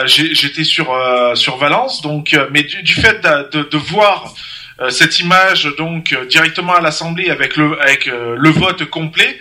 J'étais 0.07 0.65
sur 0.65 0.97
sur 1.35 1.59
Valence, 1.59 2.01
donc 2.01 2.35
mais 2.53 2.63
du, 2.63 2.95
fait 2.95 3.21
de, 3.23 3.69
de, 3.71 3.77
voir 3.77 4.33
cette 4.89 5.21
image 5.21 5.69
donc 5.77 6.17
directement 6.31 6.75
à 6.75 6.81
l'Assemblée 6.81 7.29
avec 7.29 7.57
le 7.57 7.79
avec 7.83 8.07
le 8.07 8.51
vote 8.51 8.87
complet. 8.87 9.39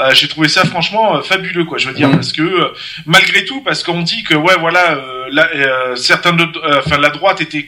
Euh, 0.00 0.10
j'ai 0.14 0.28
trouvé 0.28 0.48
ça 0.48 0.64
franchement 0.64 1.16
euh, 1.16 1.22
fabuleux 1.22 1.64
quoi 1.64 1.78
je 1.78 1.88
veux 1.88 1.94
dire 1.94 2.08
Mhm. 2.08 2.14
parce 2.16 2.32
que 2.32 2.42
euh, 2.42 2.68
malgré 3.06 3.44
tout 3.44 3.60
parce 3.62 3.82
qu'on 3.82 4.02
dit 4.02 4.22
que 4.22 4.34
ouais 4.34 4.54
voilà 4.60 4.92
euh, 4.92 5.24
la- 5.32 5.96
certains 5.96 6.32
de 6.32 6.44
enfin 6.78 6.98
la 6.98 7.10
droite 7.10 7.40
était 7.40 7.66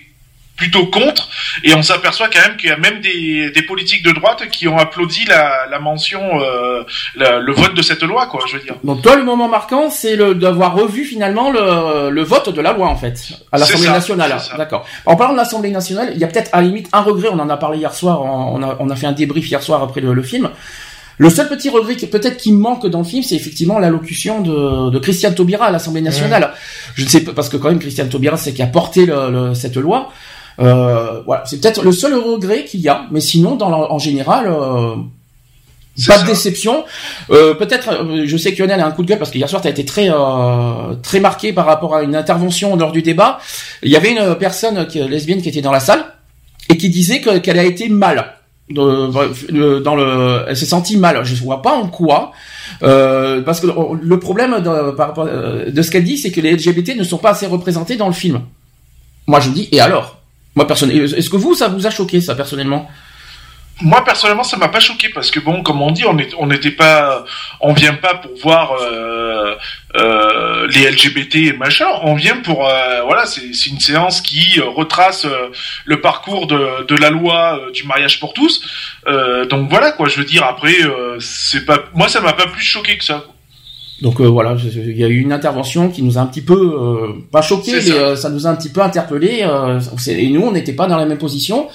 plutôt 0.56 0.86
contre 0.88 1.26
et 1.64 1.72
on 1.72 1.82
s'aperçoit 1.82 2.28
quand 2.28 2.42
même 2.46 2.56
qu'il 2.58 2.68
y 2.68 2.72
a 2.72 2.76
même 2.76 3.00
des, 3.00 3.50
des 3.50 3.62
politiques 3.62 4.04
de 4.04 4.12
droite 4.12 4.46
qui 4.50 4.68
ont 4.68 4.76
applaudi 4.76 5.24
la, 5.24 5.66
la 5.70 5.78
mention 5.78 6.20
euh, 6.42 6.82
la- 7.16 7.38
le 7.38 7.52
vote 7.54 7.72
de 7.74 7.80
cette 7.80 8.02
loi 8.02 8.26
quoi 8.26 8.42
je 8.46 8.58
veux 8.58 8.62
dire 8.62 8.74
Donc 8.84 9.00
toi, 9.00 9.16
le 9.16 9.24
moment 9.24 9.48
marquant, 9.48 9.88
c'est 9.88 10.16
le 10.16 10.34
d'avoir 10.34 10.74
revu 10.74 11.06
finalement 11.06 11.50
le, 11.50 12.10
le 12.10 12.22
vote 12.22 12.54
de 12.54 12.60
la 12.60 12.74
loi 12.74 12.88
en 12.88 12.96
fait 12.96 13.16
à 13.52 13.56
l'Assemblée 13.56 13.88
nationale. 13.88 14.38
D'accord. 14.58 14.86
En 15.06 15.16
parlant 15.16 15.32
de 15.32 15.38
l'Assemblée 15.38 15.70
nationale, 15.70 16.10
il 16.14 16.20
y 16.20 16.24
a 16.24 16.26
peut-être 16.26 16.50
à 16.52 16.58
la 16.60 16.66
limite 16.66 16.88
un 16.92 17.00
regret. 17.00 17.28
On 17.32 17.38
en 17.38 17.48
a 17.48 17.56
parlé 17.56 17.78
hier 17.78 17.94
soir. 17.94 18.20
On 18.22 18.56
on 18.56 18.62
a, 18.62 18.76
on 18.80 18.90
a 18.90 18.96
fait 18.96 19.06
un 19.06 19.12
débrief 19.12 19.48
hier 19.50 19.62
soir 19.62 19.82
après 19.82 20.02
le, 20.02 20.12
le 20.12 20.22
film. 20.22 20.50
Le 21.20 21.28
seul 21.28 21.50
petit 21.50 21.68
regret 21.68 21.96
qui 21.96 22.06
peut-être 22.06 22.38
qui 22.38 22.50
manque 22.50 22.86
dans 22.86 23.00
le 23.00 23.04
film, 23.04 23.22
c'est 23.22 23.34
effectivement 23.34 23.78
l'allocution 23.78 24.40
de, 24.40 24.88
de 24.88 24.98
Christiane 24.98 25.34
Taubira 25.34 25.66
à 25.66 25.70
l'Assemblée 25.70 26.00
nationale. 26.00 26.54
Je 26.94 27.04
ne 27.04 27.10
sais 27.10 27.20
pas 27.20 27.34
parce 27.34 27.50
que 27.50 27.58
quand 27.58 27.68
même 27.68 27.78
Christiane 27.78 28.08
Taubira 28.08 28.38
c'est 28.38 28.54
qui 28.54 28.62
a 28.62 28.66
porté 28.66 29.04
le, 29.04 29.52
cette 29.52 29.76
loi. 29.76 30.08
Euh, 30.60 31.20
voilà, 31.26 31.42
c'est 31.44 31.60
peut-être 31.60 31.82
le 31.82 31.92
seul 31.92 32.14
regret 32.14 32.64
qu'il 32.64 32.80
y 32.80 32.88
a, 32.88 33.04
mais 33.10 33.20
sinon 33.20 33.56
dans 33.56 33.70
en 33.70 33.98
général. 33.98 34.46
Euh, 34.46 34.94
pas 36.06 36.16
de 36.22 36.26
déception. 36.26 36.84
Euh, 37.30 37.52
peut-être, 37.52 37.90
euh, 37.90 38.22
je 38.24 38.36
sais 38.38 38.54
que 38.54 38.62
Lionel 38.62 38.80
a 38.80 38.86
un 38.86 38.90
coup 38.90 39.02
de 39.02 39.08
gueule 39.08 39.18
parce 39.18 39.30
que 39.30 39.36
hier 39.36 39.50
soir, 39.50 39.60
tu 39.60 39.68
as 39.68 39.72
été 39.72 39.84
très 39.84 40.08
euh, 40.08 40.94
très 41.02 41.20
marqué 41.20 41.52
par 41.52 41.66
rapport 41.66 41.96
à 41.96 42.02
une 42.02 42.16
intervention 42.16 42.76
lors 42.76 42.92
du 42.92 43.02
débat. 43.02 43.40
Il 43.82 43.90
y 43.90 43.96
avait 43.96 44.12
une 44.12 44.36
personne 44.36 44.86
qui, 44.86 45.00
lesbienne 45.00 45.42
qui 45.42 45.50
était 45.50 45.60
dans 45.60 45.72
la 45.72 45.80
salle 45.80 46.02
et 46.70 46.78
qui 46.78 46.88
disait 46.88 47.20
qu'elle 47.20 47.58
a 47.58 47.64
été 47.64 47.90
mal 47.90 48.39
dans 48.70 49.96
le, 49.96 50.44
elle 50.48 50.56
s'est 50.56 50.66
sentie 50.66 50.96
mal. 50.96 51.24
Je 51.24 51.34
vois 51.42 51.62
pas 51.62 51.72
en 51.72 51.88
quoi, 51.88 52.32
euh, 52.82 53.42
parce 53.42 53.60
que 53.60 53.66
le 53.66 54.18
problème 54.18 54.54
euh, 54.54 55.70
de 55.70 55.82
ce 55.82 55.90
qu'elle 55.90 56.04
dit, 56.04 56.16
c'est 56.16 56.30
que 56.30 56.40
les 56.40 56.52
LGBT 56.52 56.96
ne 56.96 57.04
sont 57.04 57.18
pas 57.18 57.30
assez 57.30 57.46
représentés 57.46 57.96
dans 57.96 58.06
le 58.06 58.12
film. 58.12 58.40
Moi, 59.26 59.40
je 59.40 59.50
dis 59.50 59.68
et 59.72 59.80
alors? 59.80 60.18
Moi, 60.56 60.66
personnellement, 60.66 61.04
est-ce 61.04 61.30
que 61.30 61.36
vous, 61.36 61.54
ça 61.54 61.68
vous 61.68 61.86
a 61.86 61.90
choqué, 61.90 62.20
ça 62.20 62.34
personnellement? 62.34 62.88
Moi 63.82 64.04
personnellement 64.04 64.42
ça 64.42 64.56
m'a 64.56 64.68
pas 64.68 64.80
choqué 64.80 65.08
parce 65.08 65.30
que 65.30 65.40
bon 65.40 65.62
comme 65.62 65.80
on 65.82 65.90
dit 65.90 66.04
on 66.06 66.18
est 66.18 66.34
on 66.38 66.46
n'était 66.46 66.70
pas 66.70 67.24
on 67.60 67.72
vient 67.72 67.94
pas 67.94 68.14
pour 68.14 68.32
voir 68.42 68.72
euh, 68.72 69.54
euh, 69.96 70.66
les 70.68 70.90
LGBT 70.90 71.36
et 71.36 71.52
machin 71.52 71.86
on 72.02 72.14
vient 72.14 72.36
pour 72.36 72.68
euh, 72.68 73.02
voilà 73.02 73.26
c'est 73.26 73.52
c'est 73.54 73.70
une 73.70 73.80
séance 73.80 74.20
qui 74.20 74.60
retrace 74.60 75.26
le 75.84 76.00
parcours 76.00 76.46
de 76.46 76.86
de 76.86 76.94
la 76.96 77.10
loi 77.10 77.60
du 77.72 77.84
mariage 77.84 78.20
pour 78.20 78.32
tous 78.32 78.62
donc 79.50 79.68
voilà 79.70 79.92
quoi 79.92 80.08
je 80.08 80.18
veux 80.18 80.24
dire 80.24 80.44
après 80.44 80.74
c'est 81.18 81.64
pas 81.64 81.78
moi 81.94 82.08
ça 82.08 82.20
m'a 82.20 82.32
pas 82.32 82.46
plus 82.46 82.64
choqué 82.64 82.96
que 82.96 83.04
ça 83.04 83.24
donc 84.02 84.18
voilà, 84.18 84.56
il 84.64 84.96
y 84.96 85.04
a 85.04 85.08
eu 85.08 85.20
une 85.20 85.30
intervention 85.30 85.90
qui 85.90 86.02
nous 86.02 86.16
a 86.16 86.22
un 86.22 86.26
petit 86.26 86.40
peu 86.40 87.18
pas 87.30 87.42
choqué, 87.42 87.72
mais 87.72 87.80
ça. 87.82 88.16
ça. 88.16 88.30
nous 88.30 88.46
a 88.46 88.50
un 88.50 88.54
petit 88.54 88.70
peu 88.70 88.80
interpellé. 88.80 89.46
et 90.08 90.30
nous, 90.30 90.40
on 90.40 90.52
n'était 90.52 90.72
pas 90.72 90.86
dans 90.86 90.96
la 90.96 91.04
même 91.04 91.18
position. 91.18 91.68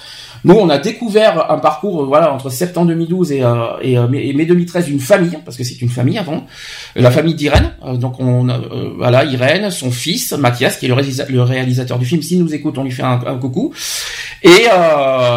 Nous, 0.43 0.55
on 0.55 0.69
a 0.69 0.77
découvert 0.77 1.51
un 1.51 1.57
parcours, 1.57 2.01
euh, 2.01 2.05
voilà, 2.05 2.33
entre 2.33 2.49
septembre 2.49 2.87
2012 2.87 3.31
et, 3.31 3.43
euh, 3.43 3.55
et, 3.81 3.97
euh, 3.97 4.07
mai, 4.07 4.45
2013 4.45 4.85
d'une 4.85 4.99
famille, 4.99 5.37
parce 5.43 5.57
que 5.57 5.63
c'est 5.63 5.81
une 5.81 5.89
famille 5.89 6.17
avant, 6.17 6.45
la 6.95 7.11
famille 7.11 7.35
d'Irène. 7.35 7.71
donc 7.95 8.19
on 8.19 8.47
voilà, 8.97 9.25
Irène, 9.25 9.71
son 9.71 9.91
fils 9.91 10.33
Mathias, 10.33 10.77
qui 10.77 10.85
est 10.85 10.89
le, 11.29 11.41
réalisateur 11.41 11.97
du 11.97 12.05
film. 12.05 12.21
S'il 12.21 12.39
nous 12.39 12.53
écoute, 12.53 12.77
on 12.77 12.83
lui 12.83 12.91
fait 12.91 13.03
un, 13.03 13.17
coucou. 13.39 13.73
Et, 14.43 14.65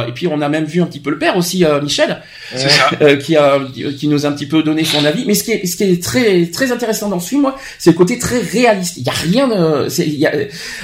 et 0.09 0.13
puis 0.15 0.27
on 0.27 0.41
a 0.41 0.49
même 0.49 0.65
vu 0.65 0.83
un 0.83 0.87
petit 0.87 1.01
peu 1.01 1.11
le 1.11 1.19
père 1.19 1.37
aussi, 1.37 1.65
Michel, 1.83 2.21
qui 3.21 3.37
a 3.37 3.59
qui 3.99 4.09
nous 4.09 4.27
a 4.27 4.29
un 4.29 4.33
petit 4.33 4.47
peu 4.47 4.63
donné 4.63 4.85
son 4.85 5.05
avis. 5.05 5.25
Mais 5.27 5.35
ce 5.35 5.45
qui 5.45 5.53
est 5.53 5.67
ce 5.67 5.77
qui 5.77 5.85
est 5.85 6.03
très 6.03 6.47
très 6.47 6.73
intéressant 6.73 7.09
dans 7.09 7.21
ce 7.21 7.31
film, 7.31 7.51
c'est 7.79 7.91
le 7.91 7.97
côté 7.97 8.19
très 8.19 8.41
réaliste. 8.41 8.97
Il 8.99 9.05
y 9.05 9.09
a 9.09 9.13
rien 9.13 9.49
de, 9.49 10.03
y 10.05 10.27
a, 10.27 10.33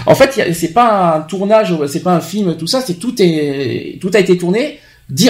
en 0.06 0.14
fait, 0.14 0.52
c'est 0.54 0.72
pas 0.72 1.16
un 1.16 1.20
tournage, 1.20 1.74
c'est 1.88 2.02
pas 2.02 2.14
un 2.14 2.20
film, 2.20 2.56
tout 2.56 2.66
ça, 2.66 2.80
c'est 2.80 2.94
tout 2.94 3.14
est 3.20 3.98
tout 4.04 4.10
a 4.14 4.20
été 4.20 4.36
tourné 4.36 4.80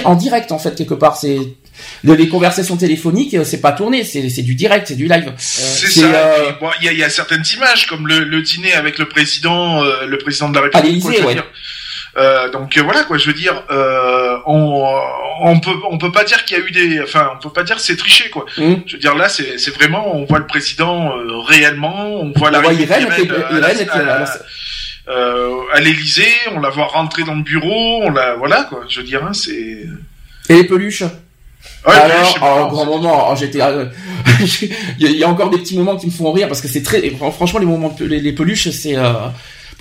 en 0.04 0.14
direct 0.14 0.52
en 0.52 0.58
fait 0.58 0.74
quelque 0.74 0.94
part. 0.94 1.16
C'est 1.16 1.38
les 2.04 2.28
conversations 2.28 2.76
téléphoniques, 2.76 3.36
c'est 3.44 3.60
pas 3.60 3.72
tourné, 3.72 4.04
c'est 4.04 4.42
du 4.42 4.54
direct, 4.54 4.88
c'est 4.88 4.96
du 4.96 5.06
live. 5.06 5.32
C'est 5.38 5.90
ça. 5.90 6.06
Euh, 6.06 6.52
il 6.82 6.92
y, 6.92 7.04
a, 7.04 7.10
certaines 7.10 7.44
images 7.56 7.86
comme 7.86 8.06
le, 8.06 8.42
dîner 8.42 8.72
avec 8.72 8.98
le 8.98 9.06
président, 9.06 9.84
euh, 9.84 10.06
le 10.06 10.18
président 10.18 10.48
de 10.48 10.54
la 10.56 10.62
République. 10.62 11.04
Euh, 12.16 12.48
donc 12.50 12.78
voilà 12.78 13.02
quoi, 13.02 13.18
je 13.18 13.26
veux 13.26 13.32
dire, 13.34 13.64
on 14.46 14.86
on 15.40 15.58
peut 15.58 15.74
on 15.90 15.98
peut 15.98 16.12
pas 16.12 16.22
dire 16.22 16.44
qu'il 16.44 16.56
y 16.56 16.60
a 16.60 16.64
eu 16.64 16.70
des, 16.70 17.02
enfin 17.02 17.32
on 17.34 17.42
peut 17.42 17.52
pas 17.52 17.64
dire 17.64 17.80
c'est 17.80 17.96
triché 17.96 18.30
quoi. 18.30 18.46
Mmh. 18.56 18.74
Je 18.86 18.92
veux 18.94 19.00
dire 19.00 19.16
là 19.16 19.28
c'est 19.28 19.74
vraiment 19.74 20.16
on 20.16 20.24
voit 20.24 20.38
le 20.38 20.46
président 20.46 21.12
réellement, 21.48 22.20
on 22.20 22.32
voit 22.36 22.52
la, 22.52 22.60
euh, 22.60 23.62
à 23.62 24.26
l'Elysée, 25.06 26.22
on 26.52 26.60
la 26.60 26.70
voit 26.70 26.86
rentrer 26.86 27.24
dans 27.24 27.34
le 27.34 27.42
bureau, 27.42 28.02
on 28.04 28.10
la 28.10 28.36
voilà 28.36 28.64
quoi. 28.64 28.84
Je 28.88 29.00
veux 29.00 29.06
dire, 29.06 29.24
hein, 29.24 29.32
c'est. 29.32 29.86
Et 30.48 30.54
les 30.54 30.64
peluches? 30.64 31.04
Ouais, 31.86 31.94
Alors, 31.94 32.42
en 32.42 32.68
grand 32.68 32.86
moment, 32.86 33.28
oh, 33.30 33.36
j'étais, 33.36 33.60
euh, 33.60 33.86
il 34.98 35.16
y 35.16 35.24
a 35.24 35.28
encore 35.28 35.50
des 35.50 35.58
petits 35.58 35.76
moments 35.76 35.96
qui 35.96 36.06
me 36.06 36.10
font 36.10 36.32
rire 36.32 36.48
parce 36.48 36.60
que 36.60 36.68
c'est 36.68 36.82
très, 36.82 37.10
franchement, 37.10 37.58
les 37.58 37.66
moments, 37.66 37.94
les, 38.00 38.20
les 38.20 38.32
peluches, 38.32 38.70
c'est, 38.70 38.96
euh, 38.96 39.28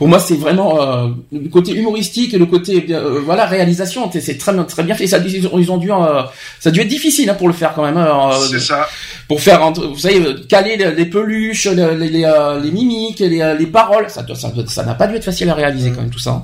pour 0.04 0.10
moi, 0.10 0.20
c'est 0.20 0.36
vraiment 0.36 0.82
euh, 0.82 1.08
le 1.32 1.48
côté 1.48 1.72
humoristique 1.72 2.34
et 2.34 2.38
le 2.38 2.46
côté 2.46 2.86
euh, 2.90 3.22
voilà 3.24 3.46
réalisation. 3.46 4.12
C'est 4.12 4.38
très 4.38 4.54
très 4.66 4.84
bien 4.84 4.96
fait. 4.96 5.08
Ça, 5.08 5.18
ils 5.20 5.48
ont, 5.48 5.58
ils 5.58 5.72
ont 5.72 5.78
dû 5.78 5.94
euh, 5.94 6.24
ça 6.60 6.68
a 6.68 6.72
dû 6.74 6.82
être 6.82 6.90
difficile 6.90 7.30
hein, 7.30 7.36
pour 7.36 7.48
le 7.48 7.54
faire 7.54 7.72
quand 7.74 7.86
même. 7.86 7.96
Hein, 7.96 8.32
c'est 8.52 8.60
ça. 8.60 8.90
Pour 9.30 9.40
faire, 9.40 9.72
vous 9.72 9.98
savez, 9.98 10.20
caler 10.50 10.76
les, 10.76 11.06
peluches, 11.06 11.68
les, 11.68 11.96
les, 11.96 12.10
les, 12.10 12.72
mimiques, 12.72 13.20
les, 13.20 13.56
les 13.58 13.68
paroles. 13.68 14.10
Ça 14.10 14.26
ça 14.68 14.84
n'a 14.84 14.94
pas 14.94 15.08
dû 15.08 15.16
être 15.16 15.24
facile 15.24 15.50
à 15.50 15.54
réaliser 15.54 15.92
quand 15.92 16.02
même 16.02 16.10
tout 16.10 16.20
ça. 16.20 16.44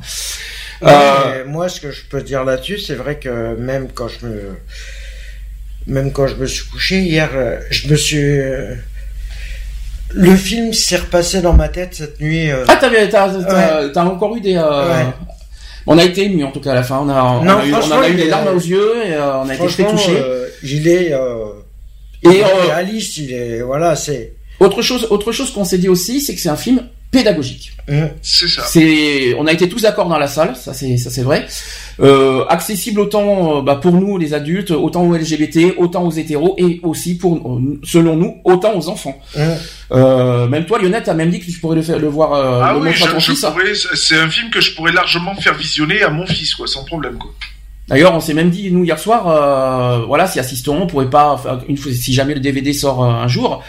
Hein. 0.82 1.44
moi, 1.46 1.68
ce 1.68 1.82
que 1.82 1.92
je 1.92 2.04
peux 2.10 2.22
dire 2.22 2.46
là-dessus, 2.46 2.80
c'est 2.80 2.96
vrai 2.96 3.20
que 3.20 3.58
même 3.58 3.90
quand 3.94 4.08
je 4.08 4.26
me 4.26 4.42
même 5.86 6.14
quand 6.14 6.28
je 6.28 6.36
me 6.36 6.46
suis 6.46 6.64
couché 6.64 7.02
hier, 7.02 7.30
je 7.72 7.90
me 7.90 7.98
suis 7.98 8.40
le 10.14 10.36
film 10.36 10.74
s'est 10.74 10.98
repassé 10.98 11.42
dans 11.42 11.54
ma 11.54 11.70
tête 11.70 11.94
cette 11.94 12.20
nuit. 12.20 12.50
Euh. 12.50 12.66
Ah, 12.68 12.78
t'as, 12.78 14.04
encore 14.04 14.36
eu 14.36 14.42
des. 14.42 14.56
Euh, 14.56 15.04
on 15.88 15.98
a 15.98 16.04
été 16.04 16.26
ému 16.26 16.44
en 16.44 16.52
tout 16.52 16.60
cas 16.60 16.72
à 16.72 16.76
la 16.76 16.84
fin. 16.84 17.00
On 17.00 17.10
a, 17.10 17.24
on 17.24 17.48
a, 17.48 17.66
eu, 17.66 17.74
on 17.74 18.02
a 18.02 18.10
eu 18.10 18.16
des 18.16 18.28
larmes 18.28 18.56
aux 18.56 18.60
yeux 18.60 19.06
et 19.06 19.14
euh, 19.14 19.40
on 19.40 19.50
a 19.50 19.56
été 19.56 19.68
très 19.68 19.86
touché. 19.86 20.24
il 20.64 20.88
est. 20.88 21.14
et 22.24 22.44
réaliste, 22.44 23.18
il 23.18 23.34
est. 23.34 23.62
Voilà, 23.62 23.96
c'est. 23.96 24.34
Autre 24.60 24.82
chose, 24.82 25.08
autre 25.10 25.32
chose 25.32 25.52
qu'on 25.52 25.64
s'est 25.64 25.78
dit 25.78 25.88
aussi, 25.88 26.20
c'est 26.20 26.36
que 26.36 26.42
c'est 26.42 26.50
un 26.50 26.58
film 26.58 26.82
pédagogique. 27.12 27.72
Mmh. 27.88 28.04
C'est 28.22 28.48
ça. 28.48 28.64
C'est, 28.68 29.34
on 29.36 29.48
a 29.48 29.54
été 29.54 29.70
tous 29.70 29.82
d'accord 29.82 30.10
dans 30.10 30.20
la 30.20 30.28
salle, 30.28 30.56
ça 30.56 30.74
c'est, 30.74 30.98
ça 30.98 31.10
c'est 31.10 31.24
vrai. 31.24 31.48
Euh, 32.02 32.46
accessible 32.48 33.02
autant 33.02 33.58
euh, 33.58 33.62
bah, 33.62 33.76
pour 33.76 33.94
nous 33.94 34.18
les 34.18 34.34
adultes, 34.34 34.72
autant 34.72 35.04
aux 35.04 35.16
LGBT, 35.16 35.76
autant 35.78 36.04
aux 36.04 36.12
hétéros 36.12 36.56
et 36.58 36.80
aussi 36.84 37.18
pour, 37.18 37.36
euh, 37.36 37.80
selon 37.84 38.16
nous, 38.16 38.38
autant 38.46 38.78
aux 38.78 38.88
enfants. 38.88 39.20
Mmh. 39.36 39.42
Euh, 39.92 40.48
même 40.48 40.66
toi, 40.66 40.80
Lionel, 40.80 41.04
t'as 41.04 41.14
même 41.14 41.30
dit 41.30 41.40
que 41.42 41.46
tu 41.46 41.60
pourrais 41.60 41.76
le 41.76 41.82
faire, 41.82 42.00
le 42.00 42.08
voir. 42.08 42.34
Euh, 42.34 42.62
ah 42.64 42.78
oui, 42.78 42.92
c'est 43.96 44.18
un 44.18 44.30
film 44.30 44.50
que 44.50 44.62
je 44.62 44.76
pourrais 44.76 44.94
largement 44.94 45.36
faire 45.36 45.56
visionner 45.56 46.02
à 46.02 46.10
mon 46.10 46.26
fils, 46.26 46.54
quoi, 46.56 46.68
sans 46.68 46.86
problème, 46.86 47.18
quoi. 47.18 47.32
D'ailleurs, 47.90 48.14
on 48.14 48.20
s'est 48.20 48.36
même 48.36 48.52
dit 48.52 48.72
nous 48.72 48.84
hier 48.84 49.00
soir, 49.00 49.28
euh, 49.28 50.06
voilà, 50.06 50.28
si 50.28 50.40
assistons, 50.40 50.84
on 50.84 50.88
pourrait 50.88 51.10
pas, 51.10 51.42
une 51.68 51.76
fois, 51.76 51.92
si 51.92 52.14
jamais 52.14 52.36
le 52.36 52.40
DVD 52.40 52.72
sort 52.72 53.04
un 53.04 53.28
jour, 53.28 53.64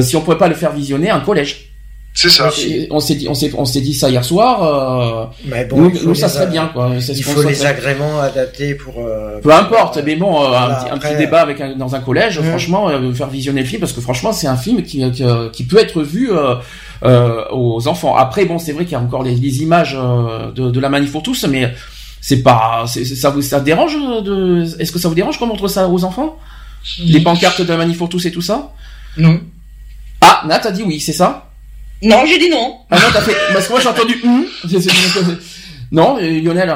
si 0.00 0.14
on 0.16 0.20
pourrait 0.20 0.38
pas 0.38 0.48
le 0.48 0.54
faire 0.54 0.72
visionner 0.72 1.10
à 1.10 1.16
un 1.16 1.20
collège. 1.20 1.73
C'est 2.16 2.28
ça. 2.28 2.48
On 2.90 3.00
s'est 3.00 3.16
dit, 3.16 3.28
on 3.28 3.34
s'est, 3.34 3.50
on 3.58 3.64
s'est 3.64 3.80
dit 3.80 3.92
ça 3.92 4.08
hier 4.08 4.24
soir. 4.24 4.62
Euh, 4.62 5.26
mais 5.46 5.64
bon, 5.64 5.90
nous, 6.04 6.14
ça 6.14 6.28
serait 6.28 6.46
bien, 6.46 6.68
quoi. 6.68 6.92
Il 6.96 7.24
faut 7.24 7.42
les 7.42 7.66
agréments 7.66 8.20
adaptés 8.20 8.76
pour. 8.76 9.04
Euh, 9.04 9.40
Peu 9.40 9.52
importe, 9.52 9.98
mais 10.04 10.14
bon, 10.14 10.44
euh, 10.44 10.56
un, 10.92 10.96
petit, 10.98 11.16
débat 11.16 11.42
avec 11.42 11.60
dans 11.76 11.96
un 11.96 12.00
collège, 12.00 12.38
mmh. 12.38 12.44
franchement, 12.44 12.88
faire 13.12 13.28
visionner 13.28 13.62
le 13.62 13.66
film 13.66 13.80
parce 13.80 13.92
que 13.92 14.00
franchement, 14.00 14.32
c'est 14.32 14.46
un 14.46 14.56
film 14.56 14.84
qui, 14.84 15.02
qui, 15.52 15.64
peut 15.64 15.78
être 15.78 16.02
vu 16.02 16.30
aux 17.02 17.88
enfants. 17.88 18.14
Après, 18.16 18.44
bon, 18.44 18.60
c'est 18.60 18.72
vrai 18.72 18.84
qu'il 18.84 18.92
y 18.92 18.96
a 18.96 19.00
encore 19.00 19.24
les, 19.24 19.34
les 19.34 19.62
images 19.62 19.98
de, 20.54 20.70
de, 20.70 20.80
la 20.80 20.88
manif 20.88 21.10
pour 21.10 21.24
tous, 21.24 21.44
mais 21.46 21.74
c'est 22.20 22.42
pas, 22.44 22.84
c'est, 22.86 23.04
ça 23.04 23.30
vous, 23.30 23.42
ça 23.42 23.58
dérange 23.58 23.96
de, 23.96 24.62
est-ce 24.80 24.92
que 24.92 25.00
ça 25.00 25.08
vous 25.08 25.16
dérange 25.16 25.36
qu'on 25.36 25.46
montre 25.46 25.66
ça 25.66 25.88
aux 25.88 26.04
enfants? 26.04 26.38
Les 27.00 27.20
pancartes 27.20 27.60
de 27.60 27.68
la 27.68 27.76
manif 27.76 27.98
pour 27.98 28.08
tous 28.08 28.24
et 28.26 28.30
tout 28.30 28.42
ça? 28.42 28.72
Non. 29.16 29.40
Ah, 30.20 30.44
Nat 30.46 30.60
a 30.64 30.70
dit 30.70 30.84
oui, 30.84 31.00
c'est 31.00 31.12
ça? 31.12 31.50
Non, 32.02 32.24
j'ai 32.26 32.38
dit 32.38 32.50
non. 32.50 32.78
Ah 32.90 32.98
non, 32.98 33.06
t'as 33.12 33.22
fait. 33.22 33.36
Parce 33.52 33.66
que 33.66 33.72
moi 33.72 33.80
j'ai 33.80 33.88
entendu 33.88 34.20
hum. 34.24 34.46
Non, 35.92 36.18
Lionel. 36.18 36.74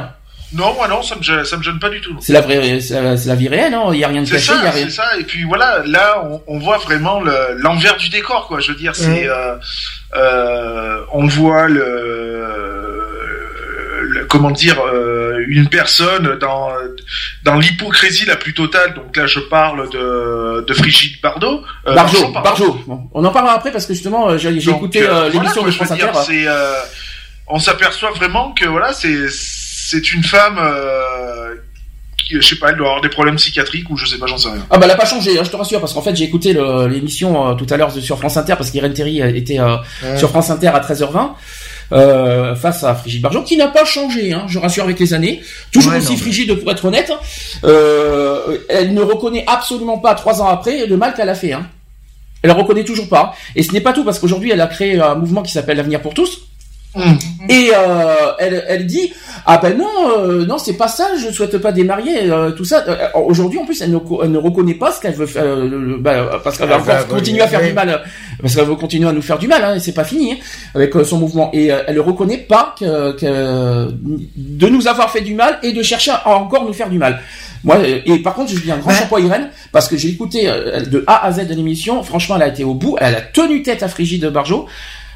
Non, 0.55 0.73
moi 0.75 0.89
non, 0.89 1.03
ça 1.03 1.15
me, 1.17 1.45
ça 1.45 1.57
me 1.59 1.63
gêne 1.63 1.79
pas 1.79 1.91
du 1.91 2.01
tout. 2.01 2.17
C'est 2.21 2.33
la 2.33 2.41
vraie, 2.41 2.81
c'est 2.81 3.01
la, 3.03 3.35
vie 3.35 3.49
réelle, 3.49 3.75
hein. 3.75 3.91
Il 3.93 3.99
y 3.99 4.05
a 4.05 4.09
rien 4.09 4.23
de 4.23 4.31
caché, 4.31 4.53
il 4.59 4.65
y 4.65 4.67
a 4.67 4.71
rien. 4.71 4.85
C'est 4.87 4.97
ça. 4.97 5.19
Et 5.19 5.25
puis 5.25 5.45
voilà, 5.45 5.83
là, 5.85 6.25
on, 6.25 6.43
on 6.47 6.59
voit 6.59 6.79
vraiment 6.79 7.21
l'envers 7.21 7.97
du 7.99 8.09
décor, 8.09 8.47
quoi. 8.49 8.61
Je 8.61 8.73
veux 8.73 8.79
dire, 8.79 8.97
c'est, 8.97 9.29
euh, 9.29 9.57
euh, 10.17 11.03
on 11.13 11.27
voit 11.27 11.69
le 11.69 12.98
comment 14.29 14.51
dire, 14.51 14.81
euh, 14.81 15.45
une 15.49 15.69
personne 15.69 16.39
dans 16.39 16.71
dans 17.45 17.57
l'hypocrisie 17.57 18.27
la 18.27 18.37
plus 18.37 18.55
totale. 18.55 18.95
Donc 18.95 19.17
là, 19.17 19.27
je 19.27 19.41
parle 19.41 19.89
de, 19.91 20.65
de 20.67 20.75
Brigitte 20.75 21.21
Bardot. 21.23 21.63
Euh, 21.87 21.95
Barjo, 21.95 22.81
On 23.15 23.25
en 23.25 23.31
parlera 23.31 23.55
après 23.55 23.73
parce 23.73 23.87
que 23.87 23.95
justement, 23.95 24.31
euh, 24.31 24.39
j'ai 24.39 24.51
écouté 24.71 25.07
l'émission 25.33 25.65
de 25.65 25.71
France 25.71 25.91
Inter. 25.91 26.11
on 27.49 27.59
s'aperçoit 27.59 28.11
vraiment 28.11 28.53
que 28.53 28.67
voilà, 28.67 28.93
c'est 28.93 29.29
c'est 29.31 30.13
une 30.13 30.23
femme 30.23 30.61
qui, 32.19 32.35
je 32.35 32.47
sais 32.47 32.57
pas, 32.57 32.71
elle 32.71 32.77
doit 32.77 32.89
avoir 32.89 33.01
des 33.01 33.09
problèmes 33.09 33.37
psychiatriques 33.37 33.89
ou 33.89 33.97
je 33.97 34.05
sais 34.05 34.19
pas, 34.19 34.27
j'en 34.27 34.37
sais 34.37 34.51
rien. 34.51 34.67
Ah 34.69 34.77
bah 34.77 34.85
elle 34.85 34.91
a 34.91 34.97
pas 34.97 35.07
changé, 35.07 35.39
hein, 35.39 35.45
je 35.45 35.51
te 35.51 35.57
rassure, 35.57 35.81
parce 35.81 35.95
qu'en 35.95 36.03
fait 36.03 36.15
j'ai 36.15 36.25
écouté 36.25 36.55
l'émission 36.91 37.57
tout 37.57 37.67
à 37.71 37.79
l'heure 37.79 37.91
sur 37.91 38.19
France 38.19 38.37
Inter 38.37 38.55
parce 38.57 38.71
qu'Irène 38.71 38.93
Terry 38.93 39.21
était 39.21 39.59
sur 40.17 40.29
France 40.29 40.51
Inter 40.51 40.69
à 40.69 40.81
13h20 40.81 41.31
euh, 41.93 42.55
face 42.55 42.85
à 42.85 42.95
Frigide 42.95 43.23
Barjot, 43.23 43.43
qui 43.43 43.57
n'a 43.57 43.69
pas 43.69 43.85
changé, 43.85 44.33
hein, 44.33 44.45
je 44.49 44.59
rassure 44.59 44.85
avec 44.85 44.99
les 44.99 45.15
années, 45.15 45.41
toujours 45.73 45.95
aussi 45.95 46.17
frigide 46.17 46.55
pour 46.55 46.71
être 46.71 46.85
honnête. 46.85 47.13
Euh, 47.65 48.59
elle 48.69 48.95
ne 48.95 49.01
reconnaît 49.03 49.45
absolument 49.47 49.99
pas 49.99 50.15
trois 50.15 50.43
ans 50.43 50.49
après 50.49 50.87
le 50.87 50.97
mal 50.97 51.15
qu'elle 51.15 51.29
a 51.29 51.35
fait. 51.35 51.53
Hein. 51.53 51.67
Elle 52.43 52.53
reconnaît 52.53 52.85
toujours 52.85 53.09
pas. 53.09 53.35
Et 53.57 53.63
ce 53.63 53.73
n'est 53.73 53.81
pas 53.81 53.93
tout 53.93 54.05
parce 54.05 54.19
qu'aujourd'hui 54.19 54.51
elle 54.51 54.61
a 54.61 54.67
créé 54.67 55.01
un 55.01 55.15
mouvement 55.15 55.43
qui 55.43 55.53
s'appelle 55.53 55.77
l'avenir 55.77 56.01
pour 56.01 56.15
tous 56.15 56.49
Mm. 56.95 57.51
Et 57.51 57.71
euh, 57.75 58.33
elle, 58.39 58.65
elle 58.67 58.87
dit 58.87 59.13
ah 59.45 59.59
ben 59.59 59.77
non 59.77 59.87
euh, 60.19 60.47
non 60.47 60.57
c'est 60.57 60.73
pas 60.73 60.89
ça 60.89 61.11
je 61.23 61.31
souhaite 61.31 61.59
pas 61.59 61.71
démarier 61.71 62.31
euh, 62.31 62.51
tout 62.51 62.65
ça. 62.65 62.83
Euh, 62.89 63.09
aujourd'hui 63.15 63.59
en 63.59 63.67
plus 63.67 63.83
elle 63.83 63.91
ne, 63.91 63.99
elle 64.23 64.33
ne, 64.33 64.39
reconnaît 64.39 64.75
pas 64.75 64.91
ce 64.91 65.01
qu'elle 65.01 65.15
veut 65.15 65.27
faire 65.27 65.45
bah, 66.01 66.41
parce 66.43 66.57
qu'elle 66.57 66.69
va 66.69 66.79
ah, 66.81 66.85
bah, 66.87 67.05
continuer 67.05 67.43
à 67.43 67.49
faire 67.49 67.63
du 67.63 67.75
mal 67.75 68.03
parce 68.41 68.55
qu'elle 68.55 68.65
veut 68.65 68.75
continuer 68.75 69.07
à 69.07 69.13
nous 69.13 69.21
faire 69.21 69.39
du 69.39 69.49
mal 69.49 69.63
hein, 69.63 69.75
et 69.75 69.81
c'est 69.81 69.93
pas 69.93 70.05
fini 70.05 70.33
hein, 70.33 70.37
avec 70.75 70.95
son 71.05 71.19
mouvement. 71.19 71.51
Et 71.53 71.67
elle 71.67 71.95
ne 71.95 72.01
reconnaît 72.01 72.39
pas 72.39 72.75
que, 72.79 73.13
que, 73.13 73.91
de 74.37 74.69
nous 74.69 74.89
avoir 74.89 75.11
fait 75.11 75.21
du 75.21 75.35
mal 75.35 75.59
et 75.63 75.73
de 75.73 75.83
chercher 75.83 76.13
à 76.13 76.37
encore 76.37 76.65
nous 76.65 76.73
faire 76.73 76.89
du 76.89 76.99
mal. 76.99 77.21
Moi 77.65 77.79
et 78.07 78.19
par 78.21 78.35
contre 78.35 78.51
je 78.53 78.61
dis 78.61 78.73
un 78.73 78.79
grand 78.79 78.93
chapeau 78.93 79.17
à 79.17 79.21
Irène 79.21 79.51
parce 79.73 79.89
que 79.89 79.97
j'ai 79.97 80.09
écouté 80.09 80.45
de 80.47 81.05
A 81.07 81.27
à 81.27 81.33
Z 81.33 81.49
de 81.49 81.55
l'émission. 81.55 82.03
Franchement 82.03 82.37
elle 82.37 82.43
a 82.43 82.49
été 82.49 82.65
au 82.65 82.75
bout. 82.75 82.97
Elle 82.99 83.15
a 83.15 83.21
tenu 83.21 83.63
tête 83.63 83.83
à 83.83 83.89
Frigide 83.89 84.27
Barjot 84.27 84.67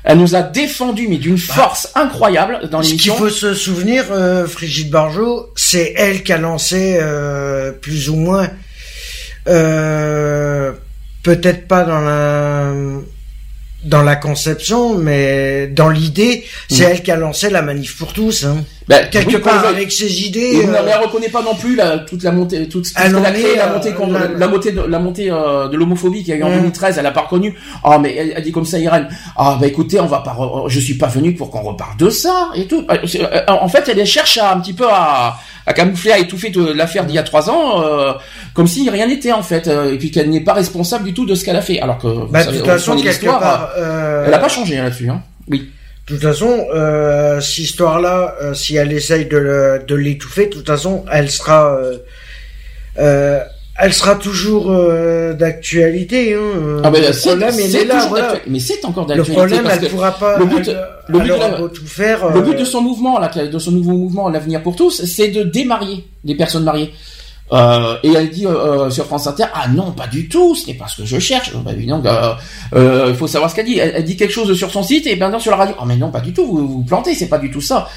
elle 0.05 0.19
nous 0.19 0.35
a 0.35 0.43
défendu, 0.43 1.07
mais 1.09 1.17
d'une 1.17 1.37
bah, 1.37 1.55
force 1.55 1.91
incroyable 1.95 2.69
dans 2.71 2.81
l'émission. 2.81 3.15
Ce 3.15 3.19
qu'il 3.19 3.27
faut 3.27 3.35
se 3.35 3.55
souvenir, 3.55 4.07
euh, 4.11 4.47
Frigide 4.47 4.91
Barjot, 4.91 5.51
c'est 5.55 5.95
elle 5.97 6.23
qui 6.23 6.33
a 6.33 6.39
lancé 6.39 6.99
euh, 7.01 7.71
plus 7.71 8.09
ou 8.09 8.17
moins, 8.17 8.49
euh, 9.49 10.73
peut-être 11.23 11.69
pas 11.69 11.85
dans 11.85 12.01
la 12.01 12.73
dans 13.85 14.03
la 14.03 14.15
conception, 14.15 14.97
mais 14.97 15.67
dans 15.67 15.89
l'idée, 15.89 16.45
c'est 16.69 16.87
mm. 16.87 16.91
elle 16.91 17.03
qui 17.03 17.11
a 17.11 17.17
lancé 17.17 17.51
la 17.51 17.63
manif 17.63 17.97
pour 17.97 18.13
tous. 18.13 18.45
Hein. 18.45 18.65
Ben, 18.93 19.09
Quelque 19.11 19.37
part 19.39 19.67
avec 19.67 19.91
ses 19.91 20.25
idées. 20.25 20.65
Euh... 20.67 20.75
elle 20.87 21.03
reconnaît 21.03 21.29
pas 21.29 21.43
non 21.43 21.55
plus 21.55 21.77
la, 21.77 21.99
toute 21.99 22.23
la 22.23 22.33
montée, 22.33 22.69
toute, 22.69 22.85
toute 22.85 22.95
elle 22.97 23.17
a 23.17 23.31
créé, 23.31 23.57
la 23.57 23.67
montée, 23.73 23.93
euh, 23.93 24.29
la, 24.37 24.49
montée, 24.49 24.73
de, 24.73 24.81
la 24.83 24.99
montée 24.99 25.31
euh, 25.31 25.69
de 25.69 25.77
l'homophobie 25.77 26.23
qu'il 26.23 26.29
y 26.29 26.33
a 26.33 26.37
eu 26.37 26.43
en 26.43 26.51
2013. 26.51 26.97
Mm. 26.97 26.99
Elle 27.01 27.07
a 27.07 27.11
pas 27.11 27.23
reconnu. 27.23 27.57
Ah 27.85 27.99
mais 27.99 28.15
elle, 28.15 28.43
dit 28.43 28.53
comme 28.53 28.65
ça, 28.65 28.79
Irène. 28.79 29.09
Ah 29.37 29.57
bah 29.61 29.67
écoutez, 29.67 30.01
on 30.01 30.07
va 30.07 30.19
pas, 30.21 30.37
je 30.67 30.81
suis 30.81 30.95
pas 30.95 31.09
venu 31.09 31.35
pour 31.35 31.51
qu'on 31.51 31.63
reparle 31.63 31.97
de 31.97 32.11
ça 32.11 32.51
et 32.55 32.67
tout. 32.67 32.85
Euh, 32.91 33.41
en 33.49 33.69
fait, 33.69 33.89
elle 33.89 34.07
cherche 34.07 34.39
à 34.39 34.53
un 34.53 34.61
petit 34.61 34.75
peu 34.75 34.87
à 34.89 35.37
à 35.67 35.73
camoufler, 35.73 36.13
à 36.13 36.19
étouffer 36.19 36.53
l'affaire 36.75 37.05
d'il 37.05 37.15
y 37.15 37.19
a 37.19 37.23
trois 37.23 37.51
ans, 37.51 37.83
euh, 37.83 38.13
comme 38.55 38.67
si 38.67 38.89
rien 38.89 39.07
n'était 39.07 39.33
en 39.33 39.43
fait, 39.43 39.69
euh, 39.69 39.93
et 39.93 39.99
puis 39.99 40.11
qu'elle 40.11 40.31
n'est 40.31 40.41
pas 40.41 40.55
responsable 40.55 41.05
du 41.05 41.15
tout 41.15 41.27
de 41.27 41.35
ce 41.35 41.45
qu'elle 41.45 41.57
a 41.57 41.63
fait. 41.63 41.81
Alors 41.81 41.99
que 41.99 42.31
bah, 42.31 42.45
de 42.45 42.57
toute 42.57 42.67
façon, 42.67 42.97
quelque 42.97 43.27
part, 43.27 43.71
euh, 43.77 44.25
elle 44.27 44.35
a 44.35 44.39
pas 44.39 44.49
changé 44.49 44.79
hein, 44.79 44.85
là-dessus. 44.85 45.09
Hein. 45.09 45.23
Oui. 45.49 45.71
De 46.07 46.15
toute 46.15 46.23
façon, 46.23 46.67
euh, 46.75 47.41
cette 47.41 47.59
histoire-là, 47.59 48.35
si 48.55 48.77
elle 48.77 48.93
essaye 48.93 49.27
de 49.27 49.95
l'étouffer, 49.95 50.47
de 50.47 50.53
toute 50.53 50.67
façon, 50.67 51.05
elle 51.11 51.31
sera 51.31 51.79
elle 53.79 53.93
sera 53.93 54.15
toujours 54.17 54.71
euh, 54.71 55.33
d'actualité. 55.33 56.35
Hein. 56.35 56.83
Ah 56.85 56.91
ben, 56.91 57.03
le 57.03 57.19
problème, 57.19 57.59
est, 57.59 57.85
là. 57.85 58.35
Mais 58.47 58.61
c'est 58.61 58.85
encore 58.85 59.07
d'actualité. 59.07 59.33
Le 59.33 59.37
problème, 59.37 59.69
elle 59.71 59.83
ne 59.83 59.89
pourra 59.89 60.13
pas. 60.13 60.39
Le 60.39 60.45
but, 60.45 60.71
le 61.09 61.19
but, 61.19 61.29
de, 61.29 61.69
tout 61.69 61.87
faire, 61.87 62.31
le 62.31 62.43
but 62.43 62.55
de 62.55 62.63
euh, 62.63 62.65
son 62.65 62.83
mouvement, 62.83 63.19
là, 63.19 63.29
de 63.29 63.59
son 63.59 63.73
nouveau 63.73 63.93
mouvement, 63.93 64.29
l'avenir 64.29 64.63
pour 64.63 64.77
tous, 64.77 65.05
c'est 65.05 65.29
de 65.29 65.43
démarier 65.43 66.05
les 66.25 66.35
personnes 66.35 66.65
mariées. 66.65 66.93
Euh, 67.53 67.97
et 68.03 68.13
elle 68.13 68.31
dit 68.31 68.47
euh, 68.47 68.89
sur 68.89 69.05
France 69.05 69.27
Inter 69.27 69.45
ah 69.53 69.69
non 69.69 69.93
pas 69.93 70.07
du 70.07 70.27
tout 70.27 70.55
ce 70.55 70.67
n'est 70.69 70.75
pas 70.75 70.89
ce 70.89 71.03
que 71.03 71.07
je 71.07 71.19
cherche 71.19 71.53
bah, 71.57 71.73
il 71.77 73.15
faut 73.15 73.27
savoir 73.27 73.51
ce 73.51 73.57
qu'elle 73.57 73.67
dit 73.67 73.79
elle, 73.79 74.03
dit 74.05 74.17
quelque 74.17 74.33
chose 74.33 74.57
sur 74.57 74.71
son 74.71 74.83
site 74.83 75.07
et 75.07 75.17
maintenant 75.17 75.39
sur 75.39 75.51
la 75.51 75.59
radio 75.59 75.75
oh 75.79 75.85
mais 75.85 75.97
non 75.97 76.11
pas 76.11 76.21
du 76.21 76.33
tout 76.33 76.47
vous 76.47 76.67
vous 76.67 76.83
plantez 76.83 77.15
c'est 77.15 77.29
pas 77.29 77.39
du 77.39 77.51
tout 77.51 77.61
ça 77.61 77.89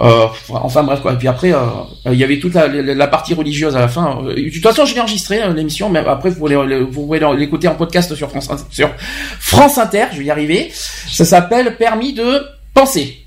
euh, 0.00 0.26
enfin 0.48 0.82
bref 0.82 1.00
quoi. 1.00 1.12
Et 1.12 1.16
puis 1.16 1.28
après, 1.28 1.52
euh, 1.52 1.58
il 2.06 2.14
y 2.14 2.24
avait 2.24 2.38
toute 2.38 2.54
la, 2.54 3.06
partie 3.06 3.34
religieuse 3.34 3.76
à 3.76 3.80
la 3.80 3.88
fin. 3.88 4.22
Euh, 4.24 4.34
de 4.34 4.50
toute 4.50 4.62
façon, 4.62 4.84
je 4.84 4.94
l'ai 4.94 5.00
enregistré 5.00 5.40
l'émission, 5.54 5.88
mais 5.90 6.00
après 6.00 6.30
vous 6.30 6.40
pouvez, 6.40 7.20
l'écouter 7.36 7.68
en 7.68 7.74
podcast 7.74 8.14
sur 8.14 8.30
France 8.30 8.48
sur 8.70 8.90
France 9.38 9.78
Inter. 9.78 10.06
Je 10.12 10.18
vais 10.18 10.24
y 10.24 10.30
arriver. 10.30 10.72
Ça 10.72 11.24
s'appelle 11.24 11.76
Permis 11.76 12.14
de 12.14 12.42
penser 12.74 13.24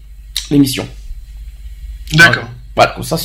l'émission. 0.49 0.87
D'accord. 2.13 2.45
Voilà, 2.75 2.91
comme 2.91 3.03
ça, 3.03 3.17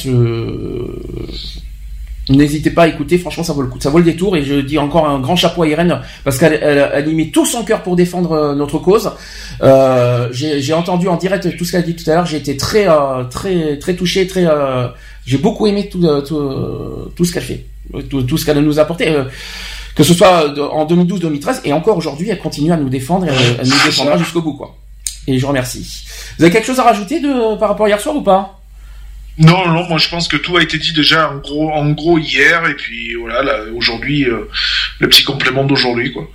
N'hésitez 2.31 2.71
pas 2.71 2.85
à 2.85 2.87
écouter, 2.87 3.19
franchement 3.19 3.43
ça 3.43 3.53
vaut 3.53 3.63
le 3.63 3.69
coup, 3.69 3.81
ça 3.81 3.91
vaut 3.91 3.99
le 3.99 4.05
détour 4.05 4.37
et 4.37 4.45
je 4.45 4.55
dis 4.61 4.79
encore 4.79 5.09
un 5.09 5.19
grand 5.19 5.35
chapeau 5.35 5.65
à 5.65 5.69
Irène 5.69 6.01
parce 6.23 6.39
qu'elle 6.39 6.61
elle, 6.63 7.09
y 7.09 7.15
met 7.15 7.31
tout 7.33 7.45
son 7.45 7.65
cœur 7.65 7.83
pour 7.83 7.97
défendre 7.97 8.33
euh, 8.33 8.55
notre 8.55 8.79
cause. 8.79 9.11
Euh, 9.63 10.29
j'ai 10.31 10.73
entendu 10.73 11.09
en 11.09 11.17
direct 11.17 11.57
tout 11.57 11.65
ce 11.65 11.73
qu'elle 11.73 11.81
a 11.81 11.85
dit 11.85 11.97
tout 11.97 12.09
à 12.09 12.15
l'heure, 12.15 12.27
j'ai 12.27 12.37
été 12.37 12.57
très 12.57 12.89
euh, 12.89 13.25
très 13.25 13.79
très 13.79 13.97
touché, 13.97 14.29
très 14.29 14.47
euh, 14.47 14.87
j'ai 15.27 15.39
beaucoup 15.39 15.67
aimé 15.67 15.89
tout 15.89 16.07
tout, 16.23 16.41
tout 17.17 17.25
ce 17.25 17.33
qu'elle 17.33 17.43
fait, 17.43 17.67
tout, 18.09 18.39
ce 18.39 18.45
qu'elle 18.45 18.61
nous 18.61 18.79
a 18.79 18.83
apporté. 18.83 19.13
que 19.97 20.05
ce 20.05 20.15
soit 20.15 20.57
en 20.73 20.87
2012-2013 20.87 21.63
et 21.65 21.73
encore 21.73 21.97
aujourd'hui, 21.97 22.29
elle 22.31 22.39
continue 22.39 22.71
à 22.71 22.77
nous 22.77 22.89
défendre 22.89 23.27
et 23.27 23.31
elle, 23.59 23.67
nous 23.67 23.85
défendra 23.85 24.17
jusqu'au 24.17 24.41
bout 24.41 24.55
quoi. 24.55 24.77
Et 25.27 25.37
je 25.37 25.47
remercie. 25.47 26.05
Vous 26.39 26.45
avez 26.45 26.53
quelque 26.53 26.67
chose 26.67 26.79
à 26.79 26.85
rajouter 26.85 27.19
de 27.19 27.59
par 27.59 27.71
rapport 27.71 27.87
à 27.87 27.89
hier 27.89 28.01
soir 28.01 28.15
ou 28.15 28.23
pas? 28.23 28.60
Non, 29.41 29.67
non, 29.69 29.89
moi 29.89 29.97
je 29.97 30.09
pense 30.09 30.29
que 30.29 30.37
tout 30.37 30.57
a 30.59 30.63
été 30.63 30.77
dit 30.77 30.93
déjà 30.93 31.31
en 31.31 31.39
gros, 31.39 31.71
en 31.73 31.91
gros 31.93 32.19
hier, 32.19 32.67
et 32.69 32.75
puis 32.75 33.15
voilà, 33.15 33.65
aujourd'hui, 33.75 34.25
euh, 34.25 34.49
le 34.99 35.09
petit 35.09 35.25
complément 35.25 35.65
d'aujourd'hui, 35.65 36.13
quoi. 36.13 36.29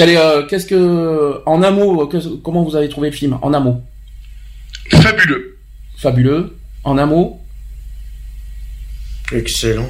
Euh, 0.00 0.46
qu'est-ce 0.46 0.66
que, 0.66 1.40
en 1.46 1.62
un 1.62 1.70
mot, 1.70 2.10
comment 2.42 2.64
vous 2.64 2.74
avez 2.74 2.88
trouvé 2.88 3.10
le 3.10 3.16
film, 3.16 3.38
en 3.42 3.54
un 3.54 3.60
mot? 3.60 3.80
Fabuleux. 4.90 5.58
Fabuleux. 5.96 6.56
En 6.82 6.98
un 6.98 7.06
mot? 7.06 7.40
Excellent. 9.30 9.88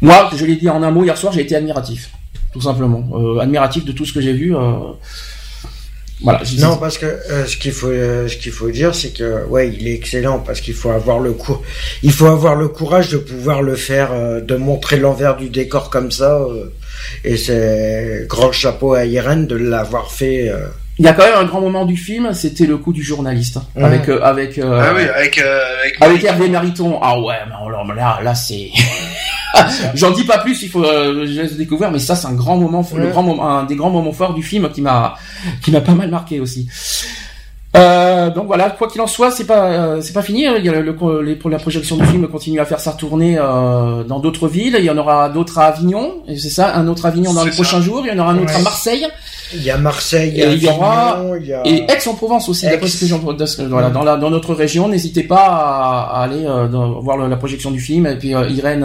Moi, 0.00 0.30
je 0.34 0.44
l'ai 0.46 0.56
dit 0.56 0.70
en 0.70 0.82
un 0.82 0.90
mot 0.90 1.04
hier 1.04 1.18
soir, 1.18 1.34
j'ai 1.34 1.42
été 1.42 1.54
admiratif, 1.54 2.10
tout 2.54 2.62
simplement, 2.62 3.06
euh, 3.12 3.40
admiratif 3.40 3.84
de 3.84 3.92
tout 3.92 4.06
ce 4.06 4.14
que 4.14 4.22
j'ai 4.22 4.32
vu. 4.32 4.54
Voilà. 6.22 6.40
Non, 6.58 6.76
parce 6.76 6.98
que 6.98 7.06
euh, 7.06 7.46
ce 7.46 7.56
qu'il 7.56 7.72
faut, 7.72 7.88
euh, 7.88 8.28
ce 8.28 8.36
qu'il 8.36 8.52
faut 8.52 8.70
dire, 8.70 8.94
c'est 8.94 9.10
que 9.10 9.46
ouais, 9.46 9.68
il 9.68 9.88
est 9.88 9.94
excellent 9.94 10.38
parce 10.38 10.60
qu'il 10.60 10.74
faut 10.74 10.90
avoir 10.90 11.18
le 11.18 11.34
il 12.02 12.12
faut 12.12 12.26
avoir 12.26 12.56
le 12.56 12.68
courage 12.68 13.08
de 13.08 13.16
pouvoir 13.16 13.62
le 13.62 13.74
faire, 13.74 14.12
euh, 14.12 14.40
de 14.40 14.56
montrer 14.56 14.98
l'envers 14.98 15.36
du 15.36 15.48
décor 15.48 15.88
comme 15.88 16.10
ça. 16.10 16.40
et 17.24 17.36
c'est 17.36 18.26
grand 18.28 18.52
chapeau 18.52 18.92
à 18.92 19.06
Irène 19.06 19.46
de 19.46 19.56
l'avoir 19.56 20.10
fait. 20.10 20.52
Il 20.98 21.06
y 21.06 21.08
a 21.08 21.14
quand 21.14 21.24
même 21.24 21.38
un 21.38 21.44
grand 21.44 21.62
moment 21.62 21.86
du 21.86 21.96
film, 21.96 22.34
c'était 22.34 22.66
le 22.66 22.76
coup 22.76 22.92
du 22.92 23.02
journaliste 23.02 23.58
mmh. 23.74 23.84
avec 23.84 24.08
avec 24.08 24.60
ah 24.62 24.92
oui, 24.94 25.02
avec 25.02 25.38
avec, 25.38 25.96
avec 26.02 26.24
Hervé 26.24 26.48
Mariton. 26.50 26.98
Ah 27.00 27.18
ouais, 27.18 27.36
mais 27.88 27.94
là 27.94 28.20
là 28.22 28.34
c'est 28.34 28.68
J'en 29.94 30.10
dis 30.10 30.24
pas 30.24 30.38
plus, 30.38 30.62
il 30.62 30.68
faut 30.68 30.84
euh, 30.84 31.26
je 31.26 31.40
laisse 31.40 31.56
découvrir, 31.56 31.90
mais 31.90 31.98
ça 31.98 32.14
c'est 32.14 32.26
un 32.26 32.34
grand 32.34 32.56
moment, 32.56 32.86
le 32.94 33.08
grand 33.08 33.22
moment, 33.22 33.48
un 33.48 33.64
des 33.64 33.76
grands 33.76 33.90
moments 33.90 34.12
forts 34.12 34.34
du 34.34 34.42
film 34.42 34.70
qui 34.70 34.82
m'a 34.82 35.14
qui 35.62 35.70
m'a 35.70 35.80
pas 35.80 35.94
mal 35.94 36.10
marqué 36.10 36.40
aussi. 36.40 36.68
Euh, 37.76 38.30
donc 38.30 38.46
voilà, 38.48 38.70
quoi 38.70 38.88
qu'il 38.88 39.00
en 39.00 39.06
soit, 39.06 39.30
c'est 39.30 39.46
pas 39.46 39.66
euh, 39.66 40.00
c'est 40.00 40.12
pas 40.12 40.22
fini. 40.22 40.44
Hein. 40.44 40.54
Il 40.58 40.64
y 40.64 40.68
a 40.68 40.72
le, 40.80 41.22
les, 41.22 41.38
la 41.48 41.58
projection 41.58 41.96
du 41.96 42.04
film 42.04 42.26
continue 42.26 42.58
à 42.58 42.64
faire 42.64 42.80
sa 42.80 42.92
tournée 42.92 43.36
euh, 43.38 44.02
dans 44.02 44.18
d'autres 44.18 44.48
villes. 44.48 44.74
Il 44.78 44.84
y 44.84 44.90
en 44.90 44.98
aura 44.98 45.28
d'autres 45.28 45.58
à 45.58 45.66
Avignon, 45.66 46.14
et 46.26 46.36
c'est 46.36 46.50
ça, 46.50 46.74
un 46.74 46.88
autre 46.88 47.06
à 47.06 47.10
Avignon 47.10 47.32
dans 47.32 47.44
les 47.44 47.52
prochains 47.52 47.80
jours. 47.80 48.02
Il 48.04 48.08
y 48.08 48.12
en 48.12 48.18
aura 48.18 48.32
un 48.32 48.38
autre 48.38 48.56
à 48.56 48.60
Marseille. 48.60 49.06
Il 49.54 49.62
y 49.62 49.70
a 49.70 49.76
Marseille, 49.78 50.40
et 50.40 50.52
il 50.52 50.62
y 50.62 50.68
aura 50.68 51.22
et 51.64 51.84
Aix-en-Provence 51.90 52.48
aussi. 52.48 52.66
D'après 52.66 52.88
ce 52.88 53.04
que 53.04 53.62
voilà, 53.62 53.90
dans 53.90 54.02
la 54.02 54.16
dans 54.16 54.30
notre 54.30 54.54
région, 54.54 54.88
n'hésitez 54.88 55.22
pas 55.22 55.46
à, 55.46 56.22
aller 56.22 56.44
euh, 56.44 56.66
voir 57.00 57.16
la 57.16 57.36
projection 57.36 57.70
du 57.70 57.80
film. 57.80 58.06
Et 58.06 58.16
puis 58.16 58.30
Irène 58.30 58.84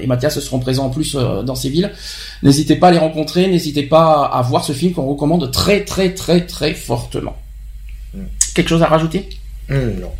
et 0.00 0.06
Mathias 0.06 0.38
seront 0.38 0.60
présents 0.60 0.86
en 0.86 0.90
plus 0.90 1.16
dans 1.16 1.56
ces 1.56 1.68
villes. 1.68 1.90
N'hésitez 2.44 2.76
pas 2.76 2.88
à 2.88 2.90
les 2.92 2.98
rencontrer. 2.98 3.48
N'hésitez 3.48 3.82
pas 3.82 4.24
à 4.32 4.40
voir 4.42 4.64
ce 4.64 4.72
film 4.72 4.92
qu'on 4.92 5.06
recommande 5.06 5.50
très 5.50 5.84
très 5.84 6.14
très 6.14 6.46
très 6.46 6.74
fortement. 6.74 7.34
Quelque 8.54 8.68
chose 8.68 8.82
à 8.82 8.86
rajouter 8.86 9.28
hmm, 9.68 10.00
Non. 10.00 10.12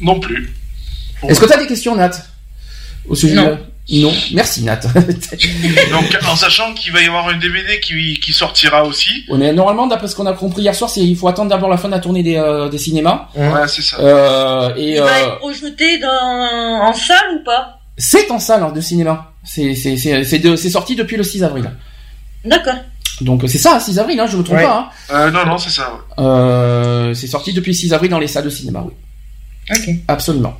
Non 0.00 0.20
plus. 0.20 0.52
Est-ce 1.28 1.40
que 1.40 1.46
tu 1.46 1.52
as 1.52 1.58
des 1.58 1.66
questions, 1.66 1.96
Nat 1.96 2.10
Au 3.08 3.14
sujet 3.14 3.34
non. 3.34 3.58
Non. 3.90 4.12
Merci, 4.32 4.62
Nat. 4.62 4.76
Donc, 5.90 6.18
en 6.26 6.36
sachant 6.36 6.72
qu'il 6.72 6.92
va 6.92 7.02
y 7.02 7.06
avoir 7.06 7.28
un 7.28 7.36
DVD 7.36 7.80
qui, 7.80 8.32
sortira 8.32 8.84
aussi. 8.84 9.24
On 9.28 9.40
est 9.40 9.52
normalement, 9.52 9.86
d'après 9.86 10.08
ce 10.08 10.16
qu'on 10.16 10.26
a 10.26 10.32
compris 10.32 10.62
hier 10.62 10.74
soir, 10.74 10.88
c'est 10.88 11.02
il 11.02 11.16
faut 11.16 11.28
attendre 11.28 11.50
d'abord 11.50 11.68
la 11.68 11.76
fin 11.76 11.88
de 11.88 11.92
la 11.92 12.00
tournée 12.00 12.22
des, 12.22 12.36
euh, 12.36 12.70
cinémas. 12.78 13.28
Ouais, 13.34 13.68
c'est 13.68 13.82
ça. 13.82 13.98
Euh, 14.00 14.74
et, 14.76 14.94
il 14.94 15.00
va 15.00 15.06
euh, 15.06 15.26
être 15.26 15.38
projeté 15.38 15.98
dans... 15.98 16.80
en 16.82 16.94
salle 16.94 17.38
ou 17.38 17.44
pas? 17.44 17.80
C'est 17.98 18.30
en 18.30 18.38
salle 18.38 18.62
hein, 18.62 18.72
de 18.72 18.80
cinéma. 18.80 19.32
C'est 19.44 19.74
sorti 20.70 20.96
depuis 20.96 21.16
le 21.16 21.22
6 21.22 21.44
avril. 21.44 21.70
D'accord. 22.44 22.76
Donc 23.20 23.44
c'est 23.46 23.58
ça, 23.58 23.78
6 23.78 23.98
avril, 23.98 24.18
hein, 24.18 24.26
je 24.26 24.36
me 24.36 24.42
trompe 24.42 24.60
pas. 24.60 24.90
Hein. 25.10 25.14
Euh, 25.14 25.30
non, 25.30 25.46
non, 25.46 25.58
c'est 25.58 25.70
ça. 25.70 26.00
Euh, 26.18 27.14
c'est 27.14 27.26
sorti 27.26 27.52
depuis 27.52 27.74
6 27.74 27.92
avril 27.92 28.10
dans 28.10 28.18
les 28.18 28.26
salles 28.26 28.44
de 28.44 28.50
cinéma, 28.50 28.84
oui. 28.84 28.92
Ok. 29.70 29.94
Absolument. 30.08 30.54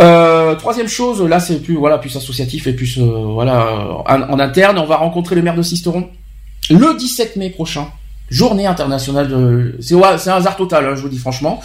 Euh, 0.00 0.54
troisième 0.54 0.88
chose, 0.88 1.22
là 1.22 1.38
c'est 1.38 1.60
plus 1.60 1.76
voilà 1.76 1.98
plus 1.98 2.16
associatif 2.16 2.66
et 2.66 2.72
plus 2.72 2.98
voilà 2.98 4.02
en, 4.06 4.38
interne. 4.38 4.78
On 4.78 4.86
va 4.86 4.96
rencontrer 4.96 5.34
le 5.34 5.42
maire 5.42 5.54
de 5.54 5.62
Sisteron 5.62 6.08
le 6.70 6.96
17 6.96 7.36
mai 7.36 7.50
prochain. 7.50 7.88
journée 8.30 8.66
internationale 8.66 9.28
de. 9.28 9.76
C'est 9.80 9.94
c'est 10.18 10.30
un 10.30 10.36
hasard 10.36 10.56
total, 10.56 10.86
hein, 10.86 10.94
je 10.94 11.02
vous 11.02 11.08
dis 11.08 11.18
franchement. 11.18 11.60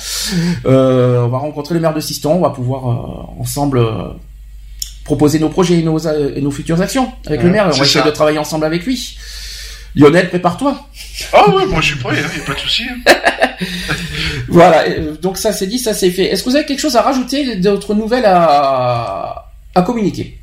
On 0.65 1.27
va 1.27 1.37
rencontrer 1.37 1.75
le 1.75 1.81
maire 1.81 1.93
de 1.93 1.99
Siston, 1.99 2.33
on 2.33 2.41
va 2.41 2.49
pouvoir 2.49 2.85
ensemble 3.39 3.85
proposer 5.03 5.39
nos 5.39 5.49
projets 5.49 5.79
et 5.79 5.83
nos, 5.83 5.99
et 5.99 6.41
nos 6.41 6.51
futures 6.51 6.81
actions 6.81 7.11
avec 7.25 7.43
le 7.43 7.49
maire. 7.49 7.67
On 7.67 7.77
va 7.77 7.83
essayer 7.83 8.03
de 8.03 8.11
travailler 8.11 8.39
ensemble 8.39 8.65
avec 8.65 8.85
lui. 8.85 9.17
Lionel, 9.97 10.29
prépare-toi. 10.29 10.87
Ah 11.33 11.49
ouais, 11.49 11.65
moi 11.65 11.81
je 11.81 11.87
suis 11.87 11.95
prêt, 11.95 12.15
il 12.15 12.23
hein, 12.23 12.29
n'y 12.35 12.41
a 12.41 12.45
pas 12.45 12.53
de 12.53 12.59
souci. 12.59 12.83
Hein. 12.83 13.13
voilà, 14.47 14.83
donc 15.21 15.37
ça 15.37 15.51
c'est 15.51 15.65
dit, 15.65 15.79
ça 15.79 15.93
c'est 15.93 16.11
fait. 16.11 16.25
Est-ce 16.25 16.43
que 16.43 16.49
vous 16.49 16.55
avez 16.55 16.65
quelque 16.65 16.79
chose 16.79 16.95
à 16.95 17.01
rajouter, 17.01 17.55
d'autres 17.55 17.95
nouvelles 17.95 18.25
à, 18.25 19.47
à 19.73 19.81
communiquer? 19.81 20.39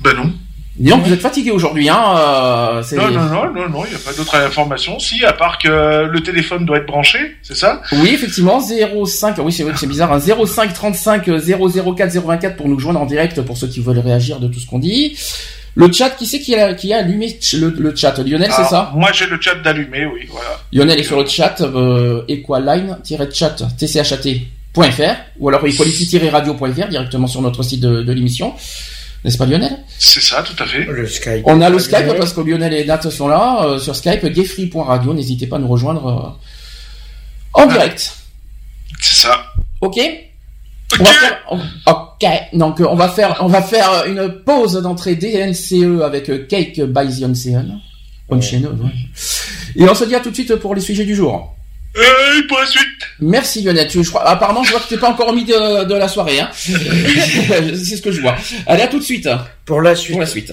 Ben 0.00 0.14
non. 0.14 0.32
Disons 0.76 1.00
que 1.00 1.08
vous 1.08 1.12
êtes 1.12 1.20
fatigué 1.20 1.50
aujourd'hui, 1.50 1.88
hein. 1.88 2.14
Euh, 2.16 2.82
non, 2.92 3.10
non, 3.10 3.24
non, 3.24 3.52
non, 3.52 3.68
non, 3.68 3.84
il 3.84 3.90
n'y 3.90 3.96
a 3.96 3.98
pas 3.98 4.12
d'autres 4.16 4.36
informations. 4.36 5.00
Si, 5.00 5.24
à 5.24 5.32
part 5.32 5.58
que 5.58 6.04
le 6.06 6.20
téléphone 6.22 6.66
doit 6.66 6.78
être 6.78 6.86
branché, 6.86 7.18
c'est 7.42 7.56
ça? 7.56 7.82
Oui, 7.92 8.10
effectivement, 8.14 8.60
05, 8.60 9.38
oui, 9.38 9.52
c'est 9.52 9.64
c'est 9.76 9.88
bizarre, 9.88 10.12
hein, 10.12 10.20
05 10.20 10.72
35 10.72 11.24
004 11.24 12.20
024 12.20 12.56
pour 12.56 12.68
nous 12.68 12.78
joindre 12.78 13.00
en 13.00 13.06
direct 13.06 13.42
pour 13.42 13.56
ceux 13.56 13.66
qui 13.66 13.80
veulent 13.80 13.98
réagir 13.98 14.38
de 14.38 14.46
tout 14.46 14.60
ce 14.60 14.66
qu'on 14.66 14.78
dit. 14.78 15.18
Le 15.78 15.92
chat, 15.92 16.10
qui 16.10 16.26
c'est 16.26 16.40
qui 16.40 16.56
a, 16.56 16.74
qui 16.74 16.92
a 16.92 16.98
allumé 16.98 17.38
le, 17.52 17.94
chat? 17.94 18.18
Lionel, 18.18 18.50
c'est 18.50 18.64
ça? 18.64 18.90
Moi, 18.96 19.12
j'ai 19.12 19.26
le 19.26 19.40
chat 19.40 19.54
d'allumé, 19.54 20.06
oui, 20.06 20.26
voilà. 20.28 20.60
Lionel 20.72 20.98
est 20.98 21.04
sur 21.04 21.22
le 21.22 21.24
chat, 21.24 21.60
euh, 21.60 22.24
equaline-chat, 22.26 23.56
tchat.fr, 23.78 25.14
ou 25.38 25.48
alors 25.48 25.64
equality-radio.fr, 25.64 26.88
directement 26.88 27.28
sur 27.28 27.42
notre 27.42 27.62
site 27.62 27.80
de 27.80 28.12
l'émission. 28.12 28.54
N'est-ce 29.24 29.38
pas 29.38 29.46
Lionel? 29.46 29.78
C'est 30.00 30.20
ça, 30.20 30.42
tout 30.42 30.60
à 30.60 30.66
fait. 30.66 30.84
Le 30.84 31.06
Skype. 31.06 31.42
On 31.44 31.60
a 31.60 31.70
le 31.70 31.78
Skype 31.78 32.16
parce 32.18 32.32
que 32.32 32.40
Lionel 32.40 32.72
et 32.74 32.84
Nat 32.84 33.02
sont 33.02 33.28
là 33.28 33.64
euh, 33.64 33.78
sur 33.78 33.94
Skype, 33.94 34.26
gayfree.radio. 34.26 35.14
N'hésitez 35.14 35.46
pas 35.46 35.56
à 35.56 35.58
nous 35.60 35.68
rejoindre 35.68 36.38
euh, 37.56 37.62
en 37.62 37.66
direct. 37.66 38.16
C'est 39.00 39.22
ça. 39.22 39.44
Ok? 39.80 40.00
On 40.98 41.04
va 41.04 41.10
faire, 41.12 41.42
ok. 42.20 42.30
Donc 42.52 42.80
on 42.80 42.94
va 42.94 43.08
faire, 43.08 43.38
on 43.40 43.48
va 43.48 43.62
faire 43.62 44.04
une 44.06 44.28
pause 44.44 44.74
d'entrée 44.74 45.14
DNCE 45.14 46.02
avec 46.02 46.48
Cake 46.48 46.80
by 46.80 47.20
the 47.20 47.24
Ocean. 47.24 47.80
Et 49.76 49.88
on 49.88 49.94
se 49.94 50.04
dit 50.04 50.14
à 50.14 50.20
tout 50.20 50.30
de 50.30 50.34
suite 50.34 50.54
pour 50.56 50.74
les 50.74 50.80
sujets 50.80 51.04
du 51.04 51.14
jour. 51.14 51.54
Et 51.94 52.46
pour 52.46 52.58
la 52.58 52.66
suite. 52.66 52.84
Merci 53.20 53.62
Lionel. 53.62 53.88
je 53.90 54.00
crois, 54.02 54.28
apparemment, 54.28 54.62
je 54.62 54.70
vois 54.70 54.80
que 54.80 54.88
t'es 54.88 54.98
pas 54.98 55.10
encore 55.10 55.32
mis 55.32 55.44
de, 55.44 55.84
de 55.84 55.94
la 55.94 56.08
soirée. 56.08 56.40
Hein. 56.40 56.50
C'est 56.54 57.96
ce 57.96 58.02
que 58.02 58.12
je 58.12 58.20
vois. 58.20 58.36
Allez, 58.66 58.82
à 58.82 58.88
tout 58.88 58.98
de 58.98 59.04
suite. 59.04 59.28
Pour 59.64 59.80
la 59.80 59.94
suite. 59.94 60.12
Pour 60.12 60.20
la 60.20 60.26
suite. 60.26 60.52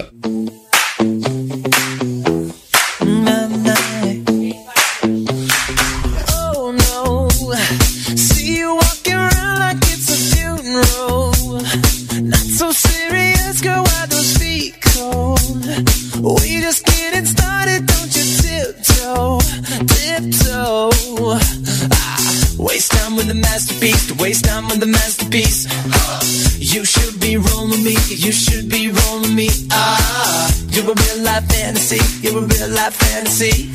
Fantasy, 31.66 31.98
you're 32.22 32.38
a 32.38 32.46
real 32.46 32.68
life 32.68 32.94
fantasy. 32.94 33.72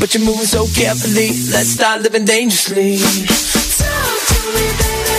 But 0.00 0.12
you're 0.12 0.24
moving 0.24 0.46
so 0.46 0.66
carefully, 0.74 1.28
let's 1.52 1.68
start 1.68 2.02
living 2.02 2.24
dangerously. 2.24 2.98
Talk 2.98 4.18
to 4.26 4.38
me, 4.54 4.66
baby. 4.78 5.09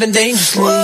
Living 0.00 0.12
dangerously. 0.12 0.79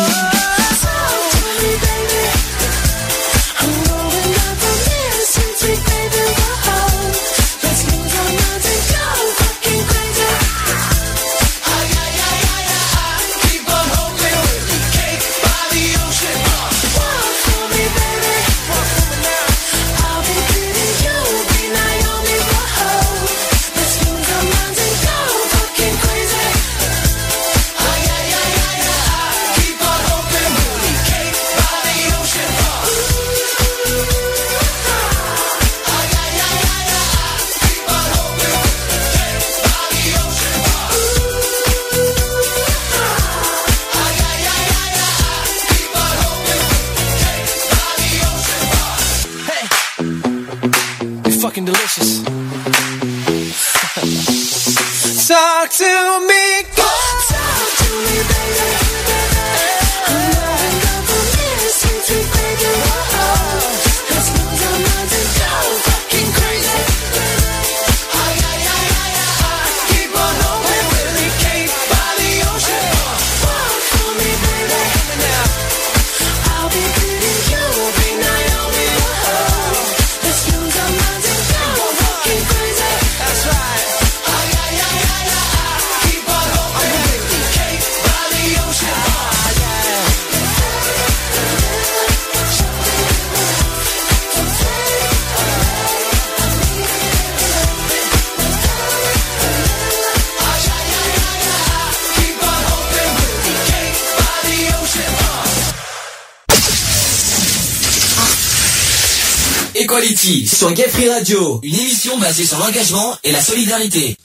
Sur 110.26 110.72
Gay 110.72 110.88
Free 110.88 111.08
Radio, 111.08 111.60
une 111.62 111.74
émission 111.76 112.18
basée 112.18 112.44
sur 112.44 112.58
l'engagement 112.58 113.14
et 113.22 113.30
la 113.30 113.40
solidarité. 113.40 114.16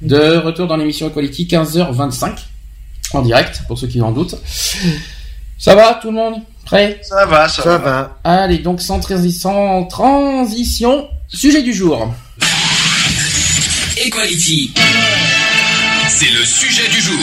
De 0.00 0.36
retour 0.36 0.68
dans 0.68 0.76
l'émission 0.76 1.08
Equality, 1.08 1.46
15h25, 1.50 2.36
en 3.14 3.22
direct, 3.22 3.62
pour 3.66 3.76
ceux 3.76 3.88
qui 3.88 4.00
en 4.00 4.12
doutent. 4.12 4.36
Ça 5.58 5.74
va 5.74 5.94
tout 6.00 6.06
le 6.08 6.14
monde 6.14 6.34
Prêt 6.64 7.00
Ça 7.02 7.26
va, 7.26 7.48
ça, 7.48 7.64
Ça 7.64 7.78
va. 7.78 8.20
Allez, 8.22 8.58
donc 8.58 8.80
sans, 8.80 9.00
transi- 9.00 9.36
sans 9.36 9.86
transition, 9.86 11.08
sujet 11.26 11.62
du 11.64 11.72
jour. 11.74 12.14
Equality. 14.06 14.72
C'est 16.10 16.30
le 16.30 16.44
sujet 16.44 16.88
du 16.90 17.00
jour. 17.00 17.18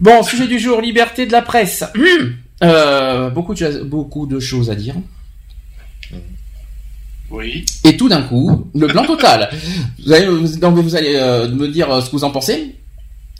Bon, 0.00 0.22
sujet 0.22 0.46
du 0.46 0.58
jour, 0.58 0.80
liberté 0.80 1.26
de 1.26 1.32
la 1.32 1.42
presse. 1.42 1.84
Euh, 2.64 3.28
beaucoup, 3.28 3.52
de, 3.52 3.82
beaucoup 3.84 4.26
de 4.26 4.40
choses 4.40 4.70
à 4.70 4.74
dire. 4.74 4.94
Oui. 7.30 7.64
Et 7.84 7.96
tout 7.96 8.08
d'un 8.08 8.22
coup, 8.22 8.68
le 8.74 8.86
blanc 8.86 9.04
total. 9.04 9.50
Vous 10.04 10.12
allez, 10.12 10.26
vous, 10.26 10.56
donc 10.58 10.76
vous 10.76 10.94
allez 10.94 11.16
euh, 11.16 11.48
me 11.48 11.66
dire 11.68 11.90
euh, 11.92 12.00
ce 12.00 12.06
que 12.06 12.12
vous 12.12 12.24
en 12.24 12.30
pensez. 12.30 12.76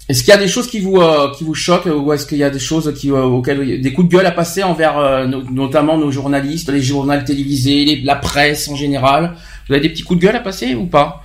Est-ce 0.09 0.21
qu'il 0.21 0.29
y 0.29 0.33
a 0.37 0.39
des 0.39 0.49
choses 0.49 0.69
qui 0.69 0.79
vous 0.81 1.01
euh, 1.01 1.33
qui 1.37 1.43
vous 1.45 1.55
choquent 1.55 1.87
ou 1.87 2.13
est-ce 2.13 2.27
qu'il 2.27 2.39
y 2.39 2.45
a 2.45 2.51
des 2.51 2.59
choses 2.61 2.93
qui 2.97 3.11
euh, 3.11 3.23
auxquelles 3.23 3.81
des 3.81 3.93
coups 3.93 4.09
de 4.09 4.17
gueule 4.17 4.27
à 4.27 4.31
passer 4.33 4.63
envers 4.63 4.99
euh, 4.99 5.27
no- 5.27 5.43
notamment 5.51 5.99
nos 5.99 6.11
journalistes, 6.13 6.69
les 6.71 6.81
journaux 6.83 7.21
télévisés, 7.25 7.85
les- 7.85 8.01
la 8.03 8.15
presse 8.17 8.69
en 8.69 8.77
général? 8.77 9.35
Vous 9.69 9.75
avez 9.75 9.83
des 9.83 9.89
petits 9.91 10.03
coups 10.05 10.21
de 10.21 10.27
gueule 10.27 10.37
à 10.37 10.41
passer 10.41 10.75
ou 10.75 10.87
pas? 10.87 11.23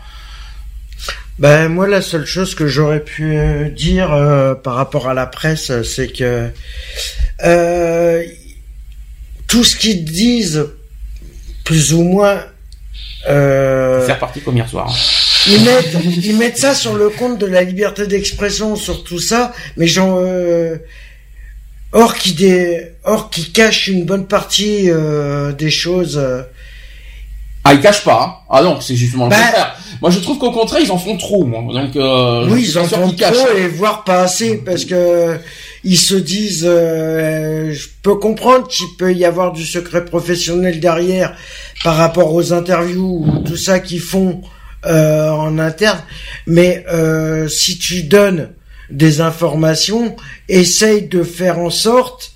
Ben 1.40 1.68
moi 1.70 1.88
la 1.88 2.02
seule 2.02 2.26
chose 2.26 2.54
que 2.56 2.68
j'aurais 2.68 3.04
pu 3.04 3.36
dire 3.76 4.12
euh, 4.14 4.54
par 4.56 4.76
rapport 4.76 5.08
à 5.08 5.14
la 5.14 5.26
presse, 5.28 5.72
c'est 5.84 6.08
que 6.12 6.50
euh, 7.44 8.24
tout 9.48 9.64
ce 9.64 9.76
qu'ils 9.76 10.06
disent, 10.06 10.66
plus 11.64 11.94
ou 11.94 12.02
moins, 12.04 12.40
euh, 13.30 14.06
C'est 14.06 14.14
reparti 14.14 14.42
comme 14.42 14.56
hier 14.58 14.68
soir. 14.70 14.94
ils 15.48 15.62
mettent 15.64 15.96
ils 16.24 16.38
mettent 16.38 16.58
ça 16.58 16.74
sur 16.76 16.96
le 16.96 17.10
compte 17.10 17.38
de 17.40 17.46
la 17.46 17.64
liberté 17.64 18.08
d'expression, 18.08 18.76
sur 18.76 19.04
tout 19.04 19.20
ça, 19.20 19.52
mais 19.78 19.88
genre 19.88 20.18
euh, 20.22 20.78
or 21.92 22.16
qui 22.16 22.34
des 22.34 22.88
or 23.04 23.30
qui 23.30 23.52
cache 23.52 23.88
une 23.88 24.06
bonne 24.06 24.28
partie 24.28 24.90
euh, 24.90 25.52
des 25.52 25.70
choses. 25.72 26.18
euh, 26.18 26.42
Ah, 27.64 27.74
ils 27.74 27.82
cachent 27.82 28.04
pas. 28.04 28.24
hein. 28.24 28.46
Ah 28.50 28.62
non, 28.64 28.82
c'est 28.82 28.96
justement 28.96 29.26
le 29.26 29.32
Bah- 29.32 29.38
contraire. 29.38 29.78
Moi, 30.02 30.10
je 30.10 30.20
trouve 30.20 30.40
qu'au 30.40 30.52
contraire, 30.52 30.82
ils 30.84 30.92
en 30.92 30.98
font 30.98 31.16
trop. 31.18 31.44
Moi. 31.46 31.62
Donc, 31.74 31.96
euh, 31.96 32.48
Oui, 32.50 32.64
ils 32.68 32.78
en 32.80 32.86
font 32.86 33.12
trop 33.12 33.48
et 33.58 33.68
voire 33.68 34.04
pas 34.04 34.22
assez 34.24 34.58
parce 34.58 34.84
que 34.86 35.38
ils 35.84 35.98
se 35.98 36.16
disent, 36.16 36.66
euh, 36.68 37.72
je 37.74 37.88
peux 38.02 38.16
comprendre 38.16 38.68
qu'il 38.68 38.88
peut 38.98 39.14
y 39.14 39.26
avoir 39.26 39.52
du 39.52 39.64
secret 39.66 40.04
professionnel 40.06 40.80
derrière 40.80 41.36
par 41.84 41.96
rapport 41.98 42.34
aux 42.34 42.52
interviews 42.54 43.26
ou 43.28 43.40
tout 43.44 43.58
ça 43.58 43.80
qu'ils 43.80 44.00
font 44.02 44.42
euh, 44.88 45.30
en 45.30 45.60
interne, 45.60 46.02
mais 46.48 46.84
euh, 46.92 47.48
si 47.48 47.78
tu 47.78 48.02
donnes 48.04 48.50
des 48.90 49.22
informations, 49.22 50.16
essaye 50.50 51.04
de 51.08 51.22
faire 51.24 51.60
en 51.60 51.70
sorte. 51.70 52.32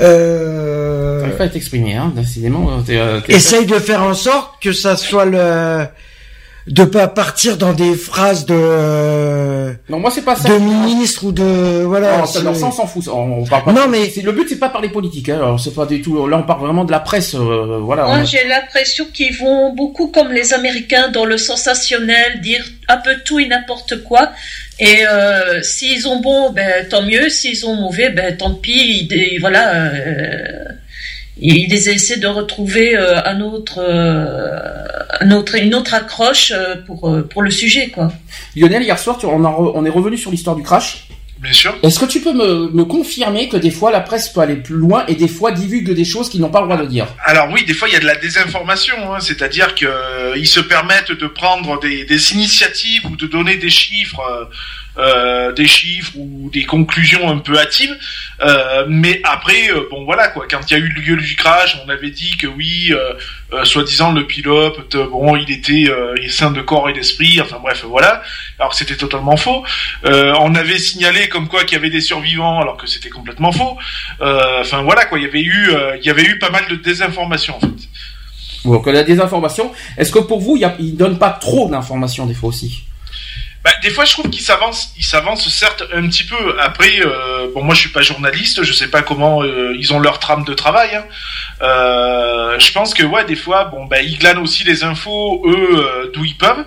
Euh, 0.00 1.20
T'arrives 1.20 1.36
pas 1.36 1.44
à 1.44 1.48
t'exprimer, 1.48 1.94
hein, 1.94 2.12
décidément. 2.14 2.82
euh, 2.88 3.20
Essaye 3.28 3.66
de 3.66 3.78
faire 3.78 4.02
en 4.02 4.14
sorte 4.14 4.62
que 4.62 4.72
ça 4.72 4.96
soit 4.96 5.24
le 5.24 5.86
de 6.68 6.84
pas 6.84 7.08
partir 7.08 7.56
dans 7.56 7.72
des 7.72 7.94
phrases 7.94 8.44
de 8.46 8.54
Non, 9.88 9.98
moi, 10.00 10.10
c'est 10.10 10.22
pas 10.24 10.36
ça. 10.36 10.48
de 10.48 10.58
ministre 10.58 11.24
ou 11.24 11.32
de 11.32 11.82
voilà. 11.84 12.18
Non, 12.18 12.26
ça, 12.26 12.42
non, 12.42 12.54
c'est- 12.54 12.60
ça, 12.60 12.66
on 12.66 12.72
s'en 12.72 12.86
fout. 12.86 13.08
On, 13.08 13.40
on 13.40 13.44
parle 13.44 13.64
pas. 13.64 13.72
Non, 13.72 13.88
mais- 13.88 14.10
c'est 14.10 14.20
le 14.22 14.32
but, 14.32 14.46
c'est 14.48 14.58
pas 14.58 14.68
parler 14.68 14.88
politique. 14.88 15.28
Hein, 15.28 15.36
alors, 15.36 15.60
c'est 15.60 15.74
pas 15.74 15.86
du 15.86 16.02
tout. 16.02 16.26
Là, 16.26 16.38
on 16.38 16.42
parle 16.42 16.60
vraiment 16.60 16.84
de 16.84 16.90
la 16.90 17.00
presse. 17.00 17.34
euh, 17.34 17.78
voilà. 17.80 18.04
Moi, 18.06 18.18
on- 18.22 18.24
j'ai 18.24 18.44
l'impression 18.46 19.06
qu'ils 19.12 19.34
vont 19.36 19.72
beaucoup 19.74 20.08
comme 20.08 20.30
les 20.32 20.52
Américains 20.54 21.08
dans 21.08 21.24
le 21.24 21.38
sensationnel, 21.38 22.40
dire 22.42 22.64
un 22.88 22.98
peu 22.98 23.12
tout 23.24 23.38
et 23.38 23.46
n'importe 23.46 24.02
quoi. 24.04 24.30
Et 24.80 25.06
euh, 25.10 25.60
s'ils 25.62 26.06
ont 26.06 26.20
bon, 26.20 26.50
ben 26.50 26.86
tant 26.88 27.02
mieux. 27.02 27.28
S'ils 27.30 27.66
ont 27.66 27.74
mauvais, 27.74 28.10
ben 28.10 28.36
tant 28.36 28.54
pis. 28.54 29.08
Et 29.10 29.38
voilà. 29.40 29.74
Euh, 29.74 30.64
ils 31.40 31.88
essaient 31.88 32.18
de 32.18 32.26
retrouver 32.26 32.96
euh, 32.96 33.20
un 33.24 33.40
autre, 33.40 33.78
euh, 33.78 34.58
un 35.20 35.30
autre, 35.30 35.54
une 35.56 35.74
autre 35.74 35.94
accroche 35.94 36.52
euh, 36.54 36.76
pour 36.86 37.08
euh, 37.08 37.22
pour 37.22 37.42
le 37.42 37.50
sujet, 37.50 37.88
quoi. 37.88 38.12
Lionel, 38.56 38.82
hier 38.82 38.98
soir, 38.98 39.18
tu, 39.18 39.26
on, 39.26 39.44
a 39.44 39.48
re- 39.48 39.72
on 39.74 39.84
est 39.84 39.90
revenu 39.90 40.16
sur 40.16 40.30
l'histoire 40.30 40.56
du 40.56 40.62
crash. 40.62 41.06
Bien 41.40 41.52
sûr. 41.52 41.72
Est-ce 41.84 42.00
que 42.00 42.04
tu 42.06 42.18
peux 42.18 42.32
me, 42.32 42.68
me 42.72 42.84
confirmer 42.84 43.48
que 43.48 43.56
des 43.56 43.70
fois 43.70 43.92
la 43.92 44.00
presse 44.00 44.28
peut 44.28 44.40
aller 44.40 44.56
plus 44.56 44.74
loin 44.74 45.06
et 45.06 45.14
des 45.14 45.28
fois 45.28 45.52
divulgue 45.52 45.94
des 45.94 46.04
choses 46.04 46.28
qu'ils 46.28 46.40
n'ont 46.40 46.48
pas 46.50 46.60
le 46.60 46.66
droit 46.66 46.78
de 46.78 46.86
dire? 46.86 47.06
Alors 47.24 47.48
oui, 47.52 47.64
des 47.64 47.74
fois 47.74 47.88
il 47.88 47.92
y 47.92 47.96
a 47.96 48.00
de 48.00 48.06
la 48.06 48.16
désinformation, 48.16 48.96
hein, 49.14 49.20
c'est-à-dire 49.20 49.76
que 49.76 49.86
euh, 49.86 50.34
ils 50.36 50.48
se 50.48 50.58
permettent 50.58 51.12
de 51.12 51.26
prendre 51.28 51.78
des, 51.78 52.04
des 52.04 52.32
initiatives 52.32 53.06
ou 53.06 53.14
de 53.14 53.28
donner 53.28 53.56
des 53.56 53.70
chiffres, 53.70 54.20
euh, 54.98 55.52
des 55.52 55.66
chiffres 55.66 56.12
ou 56.16 56.50
des 56.52 56.64
conclusions 56.64 57.28
un 57.28 57.38
peu 57.38 57.58
hâtives, 57.58 57.96
euh, 58.40 58.84
mais 58.88 59.20
après, 59.24 59.70
euh, 59.70 59.88
bon 59.90 60.04
voilà 60.04 60.28
quoi, 60.28 60.46
quand 60.50 60.60
il 60.68 60.72
y 60.72 60.76
a 60.76 60.78
eu 60.78 60.88
le 60.88 61.00
lieu 61.00 61.16
du 61.16 61.36
crash, 61.36 61.78
on 61.84 61.88
avait 61.88 62.10
dit 62.10 62.36
que 62.36 62.46
oui, 62.46 62.92
euh, 62.92 63.64
soi-disant 63.64 64.12
le 64.12 64.26
pilote, 64.26 64.96
bon, 64.96 65.36
il 65.36 65.50
était 65.50 65.86
il 66.22 66.30
sain 66.30 66.50
de 66.50 66.60
corps 66.60 66.88
et 66.90 66.92
d'esprit, 66.92 67.40
enfin 67.40 67.58
bref, 67.62 67.84
voilà, 67.86 68.22
alors 68.58 68.74
c'était 68.74 68.96
totalement 68.96 69.36
faux. 69.36 69.64
On 70.04 70.54
avait 70.54 70.78
signalé 70.78 71.28
comme 71.28 71.48
quoi 71.48 71.64
qu'il 71.64 71.76
y 71.76 71.78
avait 71.78 71.90
des 71.90 72.00
survivants, 72.00 72.60
alors 72.60 72.76
que 72.76 72.86
c'était 72.86 73.08
complètement 73.10 73.52
faux. 73.52 73.76
Enfin 74.20 74.82
voilà 74.82 75.04
quoi, 75.04 75.18
il 75.18 75.24
y 75.24 75.28
avait 75.28 75.42
eu, 75.42 75.70
il 76.00 76.06
y 76.06 76.10
avait 76.10 76.24
eu 76.24 76.38
pas 76.38 76.50
mal 76.50 76.66
de 76.68 76.76
désinformation 76.76 77.56
en 77.56 77.60
fait. 77.60 78.80
Que 78.84 78.90
la 78.90 79.04
désinformation, 79.04 79.72
est-ce 79.96 80.12
que 80.12 80.18
pour 80.18 80.40
vous, 80.40 80.56
il 80.56 80.68
ils 80.80 80.96
donnent 80.96 81.18
pas 81.18 81.30
trop 81.30 81.68
d'informations 81.70 82.26
des 82.26 82.34
fois 82.34 82.48
aussi? 82.48 82.82
Bah, 83.64 83.70
des 83.82 83.90
fois, 83.90 84.04
je 84.04 84.12
trouve 84.12 84.30
qu'ils 84.30 84.42
s'avancent, 84.42 84.92
ils 84.96 85.04
s'avancent 85.04 85.48
certes 85.48 85.82
un 85.92 86.06
petit 86.08 86.24
peu. 86.24 86.58
Après, 86.60 87.00
euh, 87.00 87.48
bon, 87.54 87.62
moi, 87.64 87.74
je 87.74 87.80
suis 87.80 87.90
pas 87.90 88.02
journaliste, 88.02 88.62
je 88.62 88.72
sais 88.72 88.88
pas 88.88 89.02
comment 89.02 89.42
euh, 89.42 89.74
ils 89.78 89.92
ont 89.92 89.98
leur 89.98 90.20
trame 90.20 90.44
de 90.44 90.54
travail. 90.54 90.94
hein. 90.94 91.04
Euh, 91.62 92.58
je 92.58 92.70
pense 92.72 92.94
que 92.94 93.02
ouais, 93.02 93.24
des 93.24 93.36
fois, 93.36 93.64
bon, 93.64 93.86
bah, 93.86 94.00
ils 94.00 94.16
glanent 94.16 94.42
aussi 94.42 94.62
les 94.64 94.84
infos 94.84 95.42
eux 95.46 95.68
euh, 95.72 96.10
d'où 96.14 96.24
ils 96.24 96.36
peuvent. 96.36 96.64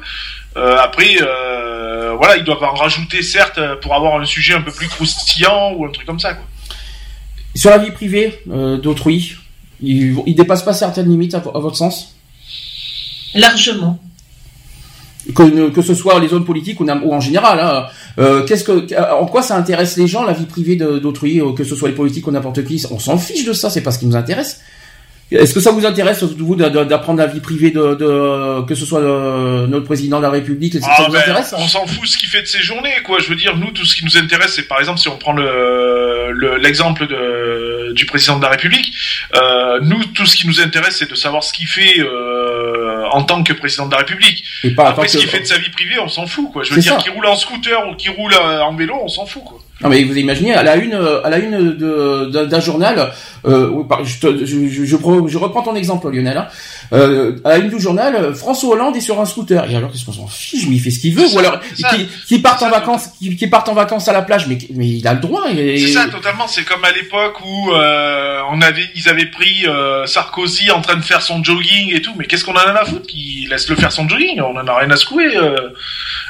Euh, 0.57 0.77
après, 0.77 1.15
euh, 1.21 2.13
voilà, 2.17 2.35
ils 2.35 2.43
doivent 2.43 2.63
en 2.63 2.73
rajouter 2.73 3.21
certes 3.21 3.59
pour 3.81 3.95
avoir 3.95 4.19
un 4.19 4.25
sujet 4.25 4.53
un 4.53 4.61
peu 4.61 4.71
plus 4.71 4.89
croustillant 4.89 5.71
ou 5.73 5.85
un 5.85 5.91
truc 5.91 6.05
comme 6.05 6.19
ça. 6.19 6.33
Quoi. 6.33 6.45
Sur 7.55 7.69
la 7.69 7.77
vie 7.77 7.91
privée 7.91 8.41
euh, 8.51 8.77
d'autrui, 8.77 9.37
ils, 9.81 10.17
ils 10.25 10.35
dépassent 10.35 10.65
pas 10.65 10.73
certaines 10.73 11.09
limites 11.09 11.35
à 11.35 11.39
votre 11.39 11.77
sens? 11.77 12.17
Largement. 13.33 13.97
Que, 15.35 15.81
ce 15.81 15.93
soit 15.93 16.19
les 16.19 16.27
zones 16.27 16.45
politiques 16.45 16.79
ou, 16.79 16.89
en 16.89 17.19
général. 17.19 17.59
Hein. 17.59 17.85
Euh, 18.19 18.43
qu'est-ce 18.45 18.63
que, 18.63 18.87
en 19.13 19.25
quoi 19.25 19.41
ça 19.41 19.55
intéresse 19.55 19.97
les 19.97 20.07
gens 20.07 20.23
la 20.23 20.33
vie 20.33 20.45
privée 20.45 20.75
d'autrui, 20.75 21.39
euh, 21.39 21.53
que 21.53 21.63
ce 21.63 21.75
soit 21.75 21.89
les 21.89 21.95
politiques 21.95 22.27
ou 22.27 22.31
n'importe 22.31 22.63
qui? 22.63 22.83
On 22.91 22.99
s'en 22.99 23.17
fiche 23.17 23.45
de 23.45 23.53
ça, 23.53 23.69
c'est 23.69 23.81
pas 23.81 23.91
ce 23.91 23.99
qui 23.99 24.07
nous 24.07 24.15
intéresse. 24.15 24.61
Est-ce 25.31 25.53
que 25.53 25.59
ça 25.61 25.71
vous 25.71 25.85
intéresse 25.85 26.23
vous 26.23 26.55
d'apprendre 26.55 27.19
la 27.19 27.27
vie 27.27 27.39
privée 27.39 27.71
de, 27.71 27.95
de 27.95 28.65
que 28.65 28.75
ce 28.75 28.85
soit 28.85 28.99
le- 28.99 29.65
notre 29.67 29.85
président 29.85 30.17
de 30.17 30.23
la 30.23 30.29
République 30.29 30.75
est-ce 30.75 30.83
que 30.85 30.89
Ça 30.91 30.95
Ah, 30.99 31.03
vous 31.07 31.13
ben, 31.13 31.19
intéresse 31.19 31.53
on 31.57 31.67
s'en 31.67 31.85
fout 31.87 32.05
ce 32.07 32.17
qu'il 32.17 32.27
fait 32.29 32.41
de 32.41 32.47
ses 32.47 32.61
journées, 32.61 32.93
quoi. 33.05 33.19
Je 33.19 33.27
veux 33.29 33.35
dire, 33.35 33.55
nous, 33.55 33.71
tout 33.71 33.85
ce 33.85 33.95
qui 33.95 34.03
nous 34.03 34.17
intéresse, 34.17 34.53
c'est 34.55 34.67
par 34.67 34.79
exemple 34.79 34.99
si 34.99 35.07
on 35.07 35.17
prend 35.17 35.33
le 35.33 36.31
le- 36.33 36.57
l'exemple 36.57 37.07
du 37.93 38.05
président 38.05 38.37
de 38.37 38.43
la 38.43 38.49
République. 38.49 38.93
Euh, 39.35 39.79
nous, 39.81 40.03
tout 40.05 40.25
ce 40.25 40.35
qui 40.35 40.47
nous 40.47 40.59
intéresse, 40.61 40.97
c'est 40.97 41.09
de 41.09 41.15
savoir 41.15 41.43
ce 41.43 41.53
qu'il 41.53 41.67
fait 41.67 41.99
euh, 41.99 43.05
en 43.11 43.23
tant 43.23 43.43
que 43.43 43.53
président 43.53 43.85
de 43.85 43.91
la 43.91 43.99
République. 43.99 44.43
Et 44.63 44.71
pas 44.71 44.89
Après, 44.89 45.07
ce 45.07 45.17
qu'il 45.17 45.27
fait 45.27 45.39
de 45.41 45.45
sa 45.45 45.57
vie 45.57 45.69
privée, 45.69 45.99
on 45.99 46.07
s'en 46.07 46.25
fout, 46.27 46.51
quoi. 46.51 46.63
Je 46.63 46.73
veux 46.73 46.81
dire, 46.81 46.93
ça. 46.95 46.99
qu'il 47.01 47.11
roule 47.11 47.25
en 47.25 47.35
scooter 47.35 47.87
ou 47.89 47.95
qu'il 47.95 48.11
roule 48.11 48.33
euh, 48.33 48.61
en 48.61 48.73
vélo, 48.75 48.95
on 49.01 49.07
s'en 49.07 49.25
fout, 49.25 49.43
quoi. 49.43 49.59
Non 49.83 49.89
mais 49.89 50.03
vous 50.03 50.17
imaginez 50.17 50.53
à 50.53 50.63
la 50.63 50.75
une 50.75 50.93
à 50.93 51.29
la 51.29 51.39
une 51.39 51.71
d'un 52.29 52.59
journal 52.59 53.11
euh, 53.45 53.71
je, 54.03 54.45
je, 54.45 54.67
je, 54.67 54.85
je 54.85 55.37
reprends 55.37 55.63
ton 55.63 55.75
exemple 55.75 56.09
Lionel 56.09 56.37
hein. 56.37 56.47
Euh, 56.93 57.35
à 57.45 57.57
une 57.57 57.69
du 57.69 57.79
journal 57.79 58.15
euh, 58.15 58.33
François 58.33 58.71
Hollande 58.73 58.95
est 58.97 59.01
sur 59.01 59.19
un 59.21 59.25
scooter 59.25 59.69
et 59.69 59.75
alors 59.75 59.91
qu'est-ce 59.91 60.05
qu'on 60.05 60.13
s'en 60.13 60.27
fiche 60.27 60.67
mais 60.67 60.75
il 60.75 60.79
fait 60.81 60.91
ce 60.91 60.99
qu'il 60.99 61.15
veut 61.15 61.25
ou 61.33 61.39
alors 61.39 61.59
qui, 61.61 61.83
qui 62.27 62.39
part 62.39 62.57
C'est 62.59 62.65
en 62.65 62.69
vacances 62.69 63.07
qui, 63.17 63.35
qui 63.35 63.47
part 63.47 63.67
en 63.69 63.73
vacances 63.73 64.07
à 64.07 64.13
la 64.13 64.21
plage 64.21 64.47
mais 64.47 64.57
mais 64.75 64.87
il 64.87 65.07
a 65.07 65.13
le 65.13 65.19
droit 65.19 65.49
et, 65.51 65.77
C'est 65.77 65.93
ça, 65.93 66.07
totalement. 66.07 66.47
C'est 66.47 66.63
comme 66.63 66.83
à 66.83 66.91
l'époque 66.91 67.37
où 67.45 67.71
euh, 67.73 68.39
on 68.51 68.61
avait, 68.61 68.89
ils 68.95 69.07
avaient 69.09 69.25
pris 69.27 69.65
euh, 69.67 70.05
Sarkozy 70.05 70.71
en 70.71 70.81
train 70.81 70.95
de 70.95 71.03
faire 71.03 71.21
son 71.21 71.43
jogging 71.43 71.93
et 71.93 72.01
tout. 72.01 72.13
Mais 72.17 72.25
qu'est-ce 72.25 72.43
qu'on 72.43 72.53
en 72.53 72.57
a 72.57 72.71
à 72.81 72.85
foutre 72.85 73.07
Qu'il 73.07 73.49
laisse 73.49 73.67
le 73.69 73.75
faire 73.75 73.91
son 73.91 74.07
jogging? 74.09 74.41
On 74.41 74.55
en 74.57 74.67
a 74.67 74.77
rien 74.77 74.89
à 74.91 74.95
secouer. 74.95 75.35
euh. 75.37 75.69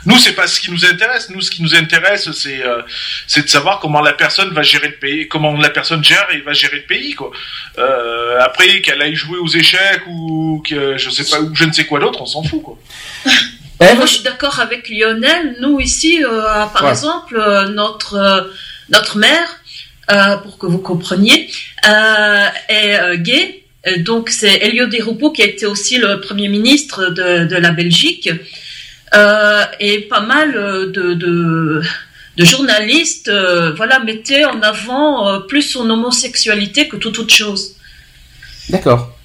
Nous, 0.06 0.18
c'est 0.18 0.34
pas 0.34 0.48
ce 0.48 0.60
qui 0.60 0.72
nous 0.72 0.84
intéresse. 0.86 1.30
Nous, 1.30 1.42
ce 1.42 1.52
qui 1.52 1.62
nous 1.62 1.76
intéresse, 1.76 2.32
c'est 2.32 2.64
euh, 2.66 2.82
c'est 3.28 3.44
de 3.44 3.50
savoir 3.50 3.80
comment 3.80 4.02
la 4.02 4.14
personne 4.14 4.52
va 4.54 4.64
gérer 4.64 4.88
le 4.88 4.96
pays, 4.96 5.28
comment 5.28 5.54
la 5.56 5.70
personne 5.70 6.04
gère 6.04 6.28
et 6.34 6.42
va 6.42 6.54
gérer 6.54 6.78
le 6.78 6.84
pays, 6.84 7.14
quoi. 7.14 7.32
Euh, 7.78 8.40
après, 8.42 8.82
qu'elle 8.82 9.02
aille 9.02 9.16
jouer 9.16 9.38
aux 9.38 9.48
échecs 9.48 10.02
ou 10.08 10.51
que 10.60 10.98
je 10.98 11.10
sais 11.10 11.24
pas 11.24 11.40
ou 11.42 11.56
je 11.56 11.64
ne 11.64 11.72
sais 11.72 11.86
quoi 11.86 12.00
d'autre, 12.00 12.22
on 12.22 12.26
s'en 12.26 12.44
fout, 12.44 12.62
quoi. 12.62 12.78
Eh, 13.26 13.96
Moi, 13.96 14.06
je 14.06 14.14
suis 14.14 14.24
d'accord 14.24 14.60
avec 14.60 14.90
Lionel. 14.90 15.56
Nous 15.60 15.80
ici, 15.80 16.24
euh, 16.24 16.66
par 16.74 16.84
Ouais. 16.84 16.90
exemple, 16.92 17.36
euh, 17.38 17.70
notre 17.70 18.14
euh, 18.16 18.42
notre 18.90 19.18
mère, 19.18 19.50
euh, 20.12 20.38
pour 20.38 20.58
que 20.60 20.66
vous 20.68 20.78
compreniez, 20.80 21.50
euh, 21.88 22.46
est 22.70 23.00
euh, 23.00 23.16
gay 23.18 23.64
donc 24.00 24.30
c'est 24.30 24.58
Elio 24.66 24.86
Di 24.86 25.02
Rupo 25.02 25.32
qui 25.32 25.42
a 25.42 25.46
été 25.46 25.66
aussi 25.66 25.98
le 25.98 26.20
premier 26.22 26.48
ministre 26.50 27.08
de, 27.10 27.46
de 27.46 27.56
la 27.56 27.72
Belgique. 27.72 28.30
Euh, 29.16 29.64
et 29.80 30.02
pas 30.02 30.22
mal 30.22 30.54
de, 30.54 31.14
de, 31.16 31.82
de 32.38 32.46
journalistes 32.46 33.32
voilà, 33.76 33.98
mettaient 34.00 34.46
en 34.46 34.62
avant 34.62 35.42
plus 35.42 35.64
son 35.64 35.90
homosexualité 35.90 36.88
que 36.88 36.96
toute 36.98 37.18
autre 37.20 37.34
chose. 37.34 37.76
D'accord. 38.70 39.18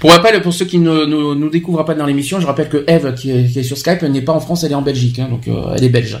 Pour 0.00 0.12
rappel, 0.12 0.40
pour 0.42 0.54
ceux 0.54 0.64
qui 0.64 0.78
ne 0.78 1.04
nous, 1.04 1.50
découvrent 1.50 1.84
pas 1.84 1.94
dans 1.94 2.06
l'émission, 2.06 2.40
je 2.40 2.46
rappelle 2.46 2.68
que 2.68 2.84
Eve, 2.86 3.14
qui 3.14 3.30
est, 3.30 3.62
sur 3.62 3.76
Skype, 3.76 4.02
n'est 4.02 4.22
pas 4.22 4.32
en 4.32 4.40
France, 4.40 4.62
elle 4.64 4.72
est 4.72 4.76
en 4.76 4.82
Belgique, 4.82 5.18
hein, 5.18 5.28
donc 5.28 5.48
euh, 5.48 5.74
elle 5.76 5.84
est 5.84 5.88
belge. 5.88 6.18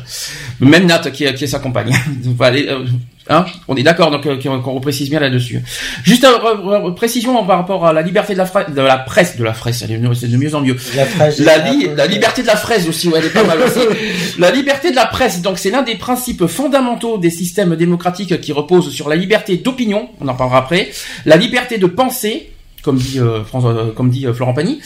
Même 0.60 0.86
Nat, 0.86 1.10
qui, 1.12 1.24
est, 1.24 1.34
qui 1.34 1.44
est 1.44 1.48
sa 1.48 1.58
compagne. 1.58 1.92
Euh, 2.40 2.84
hein, 3.28 3.44
on 3.66 3.76
est 3.76 3.82
d'accord, 3.82 4.10
donc 4.10 4.24
euh, 4.26 4.36
qu'on 4.38 4.72
reprécise 4.72 5.10
bien 5.10 5.20
là-dessus. 5.20 5.60
Juste 6.02 6.24
une 6.24 6.94
précision 6.94 7.44
par 7.44 7.58
rapport 7.58 7.86
à 7.86 7.92
la 7.92 8.00
liberté 8.00 8.32
de 8.32 8.38
la, 8.38 8.46
de 8.46 8.80
la 8.80 8.96
presse, 8.96 9.36
de 9.36 9.44
la 9.44 9.52
fraise, 9.52 9.76
c'est 9.78 10.28
de 10.28 10.36
mieux 10.36 10.54
en 10.54 10.62
mieux. 10.62 10.76
La, 10.96 11.58
la, 11.58 12.06
liberté 12.06 12.42
de 12.42 12.46
la 12.46 12.56
fraise 12.56 12.88
aussi, 12.88 13.08
ouais, 13.08 13.18
elle 13.18 13.26
est 13.26 13.30
pas 13.30 13.44
mal 13.44 13.58
aussi. 13.60 13.80
la 14.38 14.50
liberté 14.50 14.90
de 14.90 14.96
la 14.96 15.06
presse, 15.06 15.42
donc 15.42 15.58
c'est 15.58 15.70
l'un 15.70 15.82
des 15.82 15.96
principes 15.96 16.46
fondamentaux 16.46 17.18
des 17.18 17.30
systèmes 17.30 17.76
démocratiques 17.76 18.40
qui 18.40 18.52
reposent 18.52 18.90
sur 18.90 19.08
la 19.08 19.16
liberté 19.16 19.58
d'opinion, 19.58 20.08
on 20.20 20.28
en 20.28 20.34
parlera 20.34 20.58
après, 20.58 20.90
la 21.26 21.36
liberté 21.36 21.76
de 21.76 21.86
penser, 21.86 22.50
comme 22.88 22.96
dit 22.96 23.18
euh, 23.18 23.40
euh, 23.54 24.24
euh, 24.24 24.32
Florent 24.32 24.54
Pagny, 24.54 24.80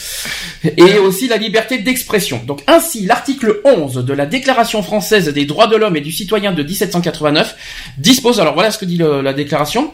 et 0.64 0.98
aussi 0.98 1.28
la 1.28 1.36
liberté 1.36 1.78
d'expression. 1.78 2.42
Donc 2.48 2.64
ainsi, 2.66 3.06
l'article 3.06 3.60
11 3.64 4.04
de 4.04 4.12
la 4.12 4.26
Déclaration 4.26 4.82
française 4.82 5.28
des 5.28 5.44
droits 5.44 5.68
de 5.68 5.76
l'homme 5.76 5.94
et 5.94 6.00
du 6.00 6.10
citoyen 6.10 6.50
de 6.50 6.64
1789 6.64 7.54
dispose, 7.98 8.40
alors 8.40 8.54
voilà 8.54 8.72
ce 8.72 8.78
que 8.78 8.86
dit 8.86 8.96
la 8.98 9.32
déclaration, 9.32 9.92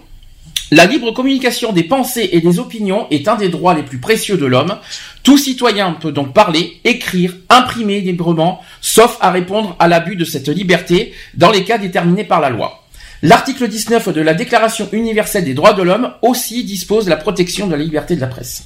la 0.70 0.86
libre 0.86 1.10
communication 1.10 1.74
des 1.74 1.82
pensées 1.82 2.30
et 2.32 2.40
des 2.40 2.58
opinions 2.58 3.06
est 3.10 3.28
un 3.28 3.36
des 3.36 3.50
droits 3.50 3.74
les 3.74 3.82
plus 3.82 3.98
précieux 3.98 4.38
de 4.38 4.46
l'homme. 4.46 4.78
Tout 5.22 5.36
citoyen 5.36 5.92
peut 5.92 6.12
donc 6.12 6.32
parler, 6.32 6.80
écrire, 6.84 7.34
imprimer 7.50 8.00
librement, 8.00 8.62
sauf 8.80 9.18
à 9.20 9.30
répondre 9.30 9.76
à 9.78 9.86
l'abus 9.86 10.16
de 10.16 10.24
cette 10.24 10.48
liberté 10.48 11.12
dans 11.34 11.50
les 11.50 11.64
cas 11.64 11.76
déterminés 11.76 12.24
par 12.24 12.40
la 12.40 12.48
loi. 12.48 12.87
L'article 13.22 13.68
19 13.68 14.10
de 14.10 14.20
la 14.20 14.34
Déclaration 14.34 14.88
universelle 14.92 15.44
des 15.44 15.54
droits 15.54 15.72
de 15.72 15.82
l'homme 15.82 16.12
aussi 16.22 16.64
dispose 16.64 17.08
la 17.08 17.16
protection 17.16 17.66
de 17.66 17.72
la 17.72 17.82
liberté 17.82 18.14
de 18.14 18.20
la 18.20 18.28
presse. 18.28 18.64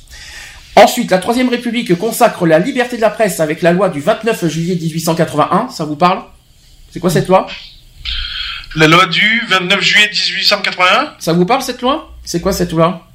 Ensuite, 0.77 1.11
la 1.11 1.19
Troisième 1.19 1.49
République 1.49 1.97
consacre 1.99 2.47
la 2.47 2.59
liberté 2.59 2.97
de 2.97 3.03
la 3.03 3.11
presse 3.11 3.41
avec 3.41 3.62
la 3.62 3.73
loi 3.73 3.88
du 3.88 4.01
29 4.01 4.49
juillet 4.49 4.75
1881. 4.75 5.69
Ça 5.71 5.85
vous 5.85 5.97
parle? 5.97 6.23
C'est 6.91 7.01
quoi 7.01 7.11
cette 7.11 7.29
loi? 7.29 7.47
La 8.77 8.88
loi 8.88 9.07
du 9.07 9.43
29 9.49 9.81
juillet 9.81 10.11
1881 10.11 11.15
Ça 11.19 11.33
vous 11.33 11.45
parle 11.45 11.62
cette 11.62 11.83
loi? 11.83 12.11
C'est 12.25 12.41
quoi 12.41 12.53
cette 12.53 12.73
loi? 12.73 13.07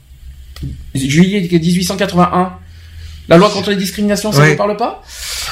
Juillet 0.94 1.48
1881 1.52 2.60
la 3.30 3.38
loi 3.38 3.50
contre 3.50 3.72
les 3.72 3.76
discriminations, 3.76 4.32
ça 4.32 4.46
ne 4.46 4.52
vous 4.52 4.56
parle 4.56 4.78
pas? 4.78 5.04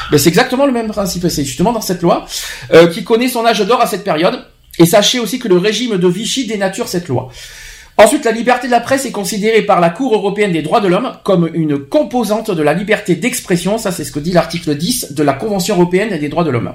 Ben, 0.09 0.17
C'est 0.17 0.29
exactement 0.29 0.65
le 0.65 0.71
même 0.71 0.87
principe. 0.87 1.27
C'est 1.27 1.43
justement 1.43 1.73
dans 1.73 1.81
cette 1.81 2.01
loi 2.01 2.25
euh, 2.73 2.87
qui 2.87 3.03
connaît 3.03 3.27
son 3.27 3.45
âge 3.45 3.59
d'or 3.59 3.81
à 3.81 3.87
cette 3.87 4.03
période. 4.03 4.45
Et 4.79 4.85
sachez 4.85 5.19
aussi 5.19 5.39
que 5.39 5.47
le 5.47 5.57
régime 5.57 5.97
de 5.97 6.07
Vichy 6.07 6.45
dénature 6.45 6.87
cette 6.87 7.07
loi. 7.07 7.29
Ensuite, 7.97 8.25
la 8.25 8.31
liberté 8.31 8.67
de 8.67 8.71
la 8.71 8.81
presse 8.81 9.05
est 9.05 9.11
considérée 9.11 9.61
par 9.61 9.79
la 9.79 9.89
Cour 9.89 10.13
européenne 10.13 10.51
des 10.51 10.61
droits 10.61 10.81
de 10.81 10.89
l'homme 10.89 11.13
comme 11.23 11.49
une 11.53 11.77
composante 11.79 12.51
de 12.51 12.61
la 12.61 12.73
liberté 12.73 13.15
d'expression, 13.15 13.77
ça 13.77 13.93
c'est 13.93 14.03
ce 14.03 14.11
que 14.11 14.19
dit 14.19 14.33
l'article 14.33 14.75
10 14.75 15.13
de 15.13 15.23
la 15.23 15.31
Convention 15.31 15.75
européenne 15.75 16.19
des 16.19 16.27
droits 16.27 16.43
de 16.43 16.49
l'homme. 16.49 16.73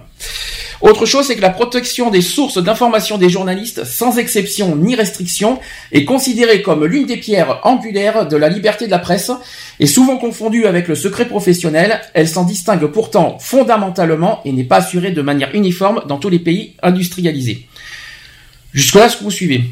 Autre 0.80 1.04
chose, 1.04 1.26
c'est 1.26 1.36
que 1.36 1.42
la 1.42 1.50
protection 1.50 2.08
des 2.08 2.22
sources 2.22 2.56
d'information 2.56 3.18
des 3.18 3.28
journalistes, 3.28 3.84
sans 3.84 4.16
exception 4.16 4.76
ni 4.76 4.94
restriction, 4.94 5.58
est 5.92 6.06
considérée 6.06 6.62
comme 6.62 6.86
l'une 6.86 7.04
des 7.04 7.18
pierres 7.18 7.60
angulaires 7.64 8.26
de 8.26 8.36
la 8.38 8.48
liberté 8.48 8.86
de 8.86 8.90
la 8.90 8.98
presse, 8.98 9.30
et 9.78 9.86
souvent 9.86 10.16
confondue 10.16 10.64
avec 10.64 10.88
le 10.88 10.94
secret 10.94 11.26
professionnel, 11.26 12.00
elle 12.14 12.28
s'en 12.28 12.44
distingue 12.44 12.86
pourtant 12.86 13.36
fondamentalement 13.38 14.40
et 14.46 14.52
n'est 14.52 14.64
pas 14.64 14.76
assurée 14.76 15.10
de 15.10 15.20
manière 15.20 15.54
uniforme 15.54 16.02
dans 16.08 16.16
tous 16.16 16.30
les 16.30 16.38
pays 16.38 16.76
industrialisés. 16.82 17.66
Jusque-là, 18.72 19.06
est-ce 19.06 19.16
que 19.16 19.24
vous 19.24 19.30
suivez 19.30 19.64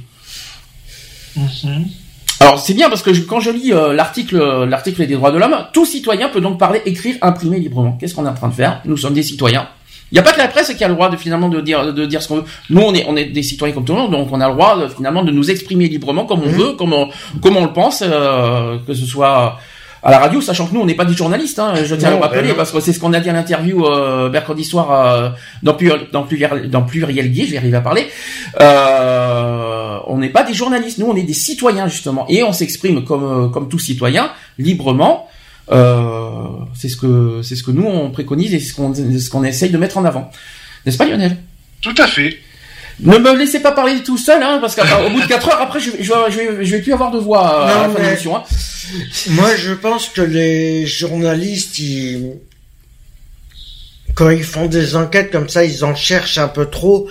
mhm. 1.37 1.87
Alors 2.41 2.61
c'est 2.61 2.75
bien 2.75 2.89
parce 2.89 3.03
que 3.03 3.11
quand 3.21 3.41
je 3.41 3.51
lis 3.51 3.73
euh, 3.73 3.93
l'article 3.93 4.37
euh, 4.37 4.65
l'article 4.65 5.07
des 5.07 5.15
droits 5.15 5.33
de 5.33 5.39
l'homme, 5.39 5.57
tout 5.73 5.85
citoyen 5.85 6.29
peut 6.29 6.41
donc 6.41 6.59
parler, 6.59 6.81
écrire, 6.87 7.17
imprimer 7.21 7.59
librement. 7.59 7.93
Qu'est-ce 8.01 8.15
qu'on 8.15 8.25
est 8.27 8.29
en 8.29 8.35
train 8.35 8.49
de 8.49 8.55
faire? 8.55 8.81
Nous 8.85 8.97
sommes 8.97 9.15
des 9.15 9.25
citoyens. 9.25 9.69
Il 10.11 10.15
n'y 10.15 10.21
a 10.21 10.23
pas 10.23 10.33
que 10.33 10.39
la 10.39 10.49
presse 10.49 10.73
qui 10.73 10.83
a 10.85 10.89
le 10.89 10.95
droit 10.95 11.11
de 11.11 11.17
finalement 11.17 11.49
de 11.49 11.61
dire 11.61 11.93
de 11.93 12.07
dire 12.07 12.23
ce 12.23 12.29
qu'on 12.29 12.37
veut. 12.37 12.45
Nous 12.71 12.81
on 12.81 12.95
est 12.95 13.05
on 13.09 13.17
est 13.17 13.27
des 13.27 13.43
citoyens 13.43 13.75
comme 13.75 13.85
tout 13.85 13.93
le 13.93 13.99
monde, 13.99 14.13
donc 14.13 14.29
on 14.31 14.41
a 14.41 14.49
le 14.49 14.55
droit 14.55 14.89
finalement 14.89 15.25
de 15.25 15.33
nous 15.33 15.51
exprimer 15.51 15.89
librement 15.89 16.25
comme 16.25 16.43
on 16.43 16.47
mhm. 16.47 16.59
veut, 16.59 16.73
comme 16.75 16.93
on, 16.93 17.11
comme 17.43 17.57
on 17.57 17.65
le 17.65 17.73
pense, 17.73 18.03
euh, 18.07 18.79
que 18.87 18.95
ce 18.95 19.05
soit 19.05 19.59
à 20.03 20.11
la 20.11 20.19
radio, 20.19 20.41
sachant 20.41 20.67
que 20.67 20.75
nous, 20.75 20.81
on 20.81 20.87
n'est 20.87 20.95
pas 20.95 21.05
des 21.05 21.15
journalistes, 21.15 21.59
hein, 21.59 21.75
je 21.85 21.95
tiens 21.95 22.09
à 22.09 22.13
le 22.13 22.19
rappeler, 22.19 22.55
parce 22.55 22.71
que 22.71 22.81
c'est 22.81 22.93
ce 22.93 23.01
qu'on 23.01 23.13
a 23.13 23.21
dit 23.21 23.29
à 23.29 23.33
l'interview 23.33 23.85
euh, 23.85 24.31
mercredi 24.31 24.65
soir 24.65 24.93
euh, 24.93 25.31
dans, 25.63 25.77
dans, 26.13 26.23
pluriel, 26.23 26.71
dans 26.71 26.83
Pluriel 26.83 27.33
Gay, 27.33 27.47
je 27.47 27.53
vais 27.53 27.57
arriver 27.59 27.77
à 27.77 27.81
parler. 27.81 28.07
Euh, 28.61 29.99
on 30.07 30.19
n'est 30.19 30.29
pas 30.29 30.45
des 30.45 30.55
journalistes, 30.55 30.99
nous, 30.99 31.07
on 31.07 31.17
est 31.17 31.23
des 31.23 31.35
citoyens, 31.35 31.89
justement, 31.89 32.27
et 32.29 32.43
on 32.43 32.53
s'exprime 32.53 33.05
comme, 33.05 33.25
euh, 33.25 33.49
comme 33.49 33.69
tout 33.69 33.79
citoyen, 33.79 34.31
librement. 34.59 35.29
Euh, 35.71 36.47
c'est 36.75 36.89
ce 36.89 36.97
que 36.97 37.43
c'est 37.43 37.55
ce 37.55 37.63
que 37.63 37.71
nous 37.71 37.85
on 37.85 38.11
préconise 38.11 38.55
et 38.55 38.59
c'est 38.59 38.71
ce 38.71 38.75
qu'on 38.75 38.95
ce 38.95 39.29
qu'on 39.29 39.45
essaye 39.45 39.69
de 39.69 39.77
mettre 39.77 39.99
en 39.99 40.05
avant, 40.07 40.31
n'est-ce 40.87 40.97
pas 40.97 41.05
Lionel? 41.05 41.37
Tout 41.83 41.95
à 41.99 42.07
fait. 42.07 42.39
Ne 43.01 43.19
me 43.19 43.37
laissez 43.37 43.61
pas 43.61 43.73
parler 43.73 44.03
tout 44.03 44.19
seul, 44.19 44.43
hein, 44.43 44.59
parce 44.61 44.75
qu'au 44.75 45.11
bout 45.11 45.21
de 45.21 45.27
4 45.27 45.49
heures, 45.49 45.61
après, 45.61 45.79
je, 45.79 45.91
je, 46.01 46.13
je, 46.31 46.65
je, 46.65 46.77
vais 46.77 46.83
plus 46.83 46.93
avoir 46.93 47.11
de 47.11 47.19
voix 47.19 47.65
à 47.65 47.83
la 47.83 47.89
fin 47.89 48.01
de 48.01 48.05
l'émission. 48.05 48.37
Hein. 48.37 48.43
Moi, 49.31 49.55
je 49.57 49.73
pense 49.73 50.09
que 50.09 50.21
les 50.21 50.87
journalistes, 50.87 51.79
ils... 51.79 52.33
quand 54.15 54.31
ils 54.31 54.43
font 54.43 54.67
des 54.67 54.97
enquêtes 54.97 55.31
comme 55.31 55.49
ça, 55.49 55.65
ils 55.65 55.85
en 55.85 55.95
cherchent 55.95 56.39
un 56.39 56.49
peu 56.49 56.67
trop. 56.67 57.09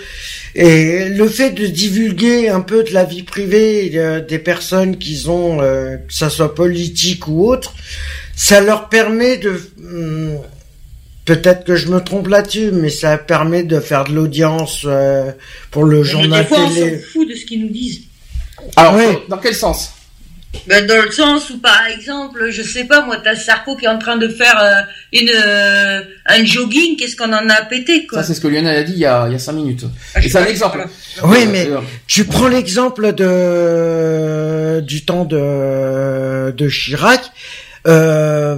Et 0.55 1.07
le 1.09 1.29
fait 1.29 1.51
de 1.51 1.67
divulguer 1.67 2.49
un 2.49 2.61
peu 2.61 2.83
de 2.83 2.91
la 2.91 3.05
vie 3.05 3.23
privée 3.23 3.91
euh, 3.95 4.19
des 4.19 4.39
personnes 4.39 4.97
qu'ils 4.97 5.29
ont, 5.29 5.61
euh, 5.61 5.97
que 5.97 6.13
ça 6.13 6.29
soit 6.29 6.53
politique 6.53 7.27
ou 7.27 7.47
autre, 7.47 7.73
ça 8.35 8.59
leur 8.59 8.89
permet 8.89 9.37
de... 9.37 9.61
Hmm, 9.77 10.37
peut-être 11.27 11.65
que 11.65 11.75
je 11.75 11.89
me 11.89 11.99
trompe 11.99 12.27
là-dessus, 12.27 12.71
mais 12.71 12.89
ça 12.89 13.17
permet 13.17 13.63
de 13.63 13.79
faire 13.79 14.05
de 14.05 14.13
l'audience 14.13 14.83
euh, 14.85 15.31
pour 15.69 15.83
le 15.83 16.01
journal 16.01 16.41
des 16.43 16.47
fois, 16.47 16.57
On 16.59 16.69
s'en 16.69 16.97
fout 17.13 17.29
de 17.29 17.35
ce 17.35 17.45
qu'ils 17.45 17.61
nous 17.61 17.69
disent. 17.69 18.01
Alors, 18.75 18.95
dans 19.27 19.37
quel 19.37 19.53
sens? 19.53 19.91
Ben, 20.65 20.87
dans 20.87 21.03
le 21.03 21.11
sens 21.11 21.49
où, 21.49 21.59
par 21.59 21.85
exemple, 21.87 22.49
je 22.49 22.61
sais 22.63 22.85
pas, 22.85 23.01
moi, 23.05 23.17
t'as 23.21 23.35
Sarko 23.35 23.75
qui 23.75 23.85
est 23.85 23.89
en 23.89 23.99
train 23.99 24.15
de 24.15 24.29
faire 24.29 24.57
euh, 24.59 24.81
une 25.11 25.29
euh, 25.29 26.01
un 26.25 26.45
jogging, 26.45 26.95
qu'est-ce 26.95 27.17
qu'on 27.17 27.33
en 27.33 27.49
a 27.49 27.61
pété, 27.69 28.07
quoi? 28.07 28.19
Ça, 28.19 28.27
c'est 28.27 28.33
ce 28.33 28.41
que 28.41 28.47
Lionel 28.47 28.77
a 28.77 28.83
dit 28.83 28.93
il 28.93 28.99
y 28.99 29.05
a, 29.05 29.27
il 29.27 29.33
y 29.33 29.35
a 29.35 29.39
cinq 29.39 29.51
minutes. 29.53 29.83
Ah, 30.15 30.21
c'est 30.21 30.37
un 30.37 30.45
exemple. 30.45 30.83
Oui, 31.25 31.45
mais 31.51 31.67
tu 32.07 32.23
prends 32.23 32.47
l'exemple 32.47 33.13
de 33.13 34.79
du 34.79 35.03
temps 35.03 35.25
de 35.25 36.51
de 36.51 36.69
Chirac. 36.69 37.21
Euh, 37.85 38.57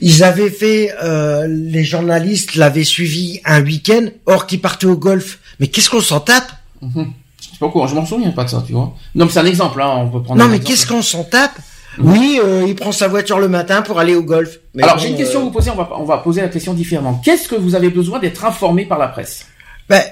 ils 0.00 0.22
avaient 0.24 0.50
fait, 0.50 0.92
euh, 1.02 1.46
les 1.48 1.84
journalistes 1.84 2.54
l'avaient 2.56 2.84
suivi 2.84 3.40
un 3.44 3.62
week-end, 3.62 4.06
or 4.26 4.46
qu'ils 4.46 4.60
partaient 4.60 4.86
au 4.86 4.96
golf. 4.96 5.38
Mais 5.60 5.68
qu'est-ce 5.68 5.90
qu'on 5.90 6.00
s'en 6.00 6.20
tape? 6.20 6.50
Mhm. 6.82 7.12
Pourquoi 7.58 7.86
Je 7.86 7.94
m'en 7.94 8.04
souviens 8.04 8.30
pas 8.30 8.44
de 8.44 8.50
ça, 8.50 8.62
tu 8.66 8.72
vois. 8.72 8.94
Non, 9.14 9.26
mais 9.26 9.30
c'est 9.30 9.38
un 9.38 9.46
exemple, 9.46 9.80
hein, 9.80 9.92
on 9.96 10.08
peut 10.08 10.22
prendre. 10.22 10.40
Non, 10.40 10.48
mais 10.48 10.58
qu'est-ce 10.58 10.86
qu'on 10.86 11.02
s'en 11.02 11.24
tape? 11.24 11.58
Oui, 11.98 12.40
euh, 12.42 12.64
il 12.66 12.74
prend 12.74 12.92
sa 12.92 13.08
voiture 13.08 13.38
le 13.38 13.48
matin 13.48 13.82
pour 13.82 13.98
aller 14.00 14.14
au 14.14 14.22
golf. 14.22 14.58
Alors 14.80 14.98
j'ai 14.98 15.08
une 15.10 15.16
question 15.16 15.38
à 15.38 15.42
euh, 15.42 15.44
vous 15.46 15.50
poser. 15.52 15.70
On 15.70 15.76
va 15.76 15.88
on 15.96 16.04
va 16.04 16.18
poser 16.18 16.40
la 16.40 16.48
question 16.48 16.74
différemment. 16.74 17.20
Qu'est-ce 17.24 17.48
que 17.48 17.54
vous 17.54 17.74
avez 17.74 17.88
besoin 17.90 18.18
d'être 18.18 18.44
informé 18.44 18.84
par 18.84 18.98
la 18.98 19.08
presse? 19.08 19.46
Ben 19.88 20.02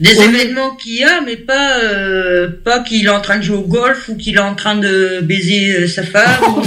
des 0.00 0.20
événements 0.20 0.74
qu'il 0.76 0.96
y 0.96 1.04
a, 1.04 1.20
mais 1.20 1.36
pas 1.36 1.78
euh, 1.78 2.48
pas 2.64 2.80
qu'il 2.80 3.06
est 3.06 3.10
en 3.10 3.20
train 3.20 3.38
de 3.38 3.42
jouer 3.42 3.58
au 3.58 3.66
golf 3.66 4.08
ou 4.08 4.16
qu'il 4.16 4.36
est 4.36 4.40
en 4.40 4.54
train 4.54 4.76
de 4.76 5.20
baiser 5.22 5.86
sa 5.86 6.02
femme. 6.02 6.40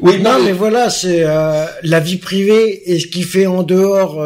oui, 0.00 0.20
non, 0.20 0.42
mais 0.44 0.52
voilà, 0.52 0.90
c'est 0.90 1.24
la 1.24 2.00
vie 2.00 2.18
privée 2.18 2.92
et 2.92 3.00
ce 3.00 3.06
qu'il 3.06 3.24
fait 3.24 3.46
en 3.46 3.62
dehors 3.62 4.22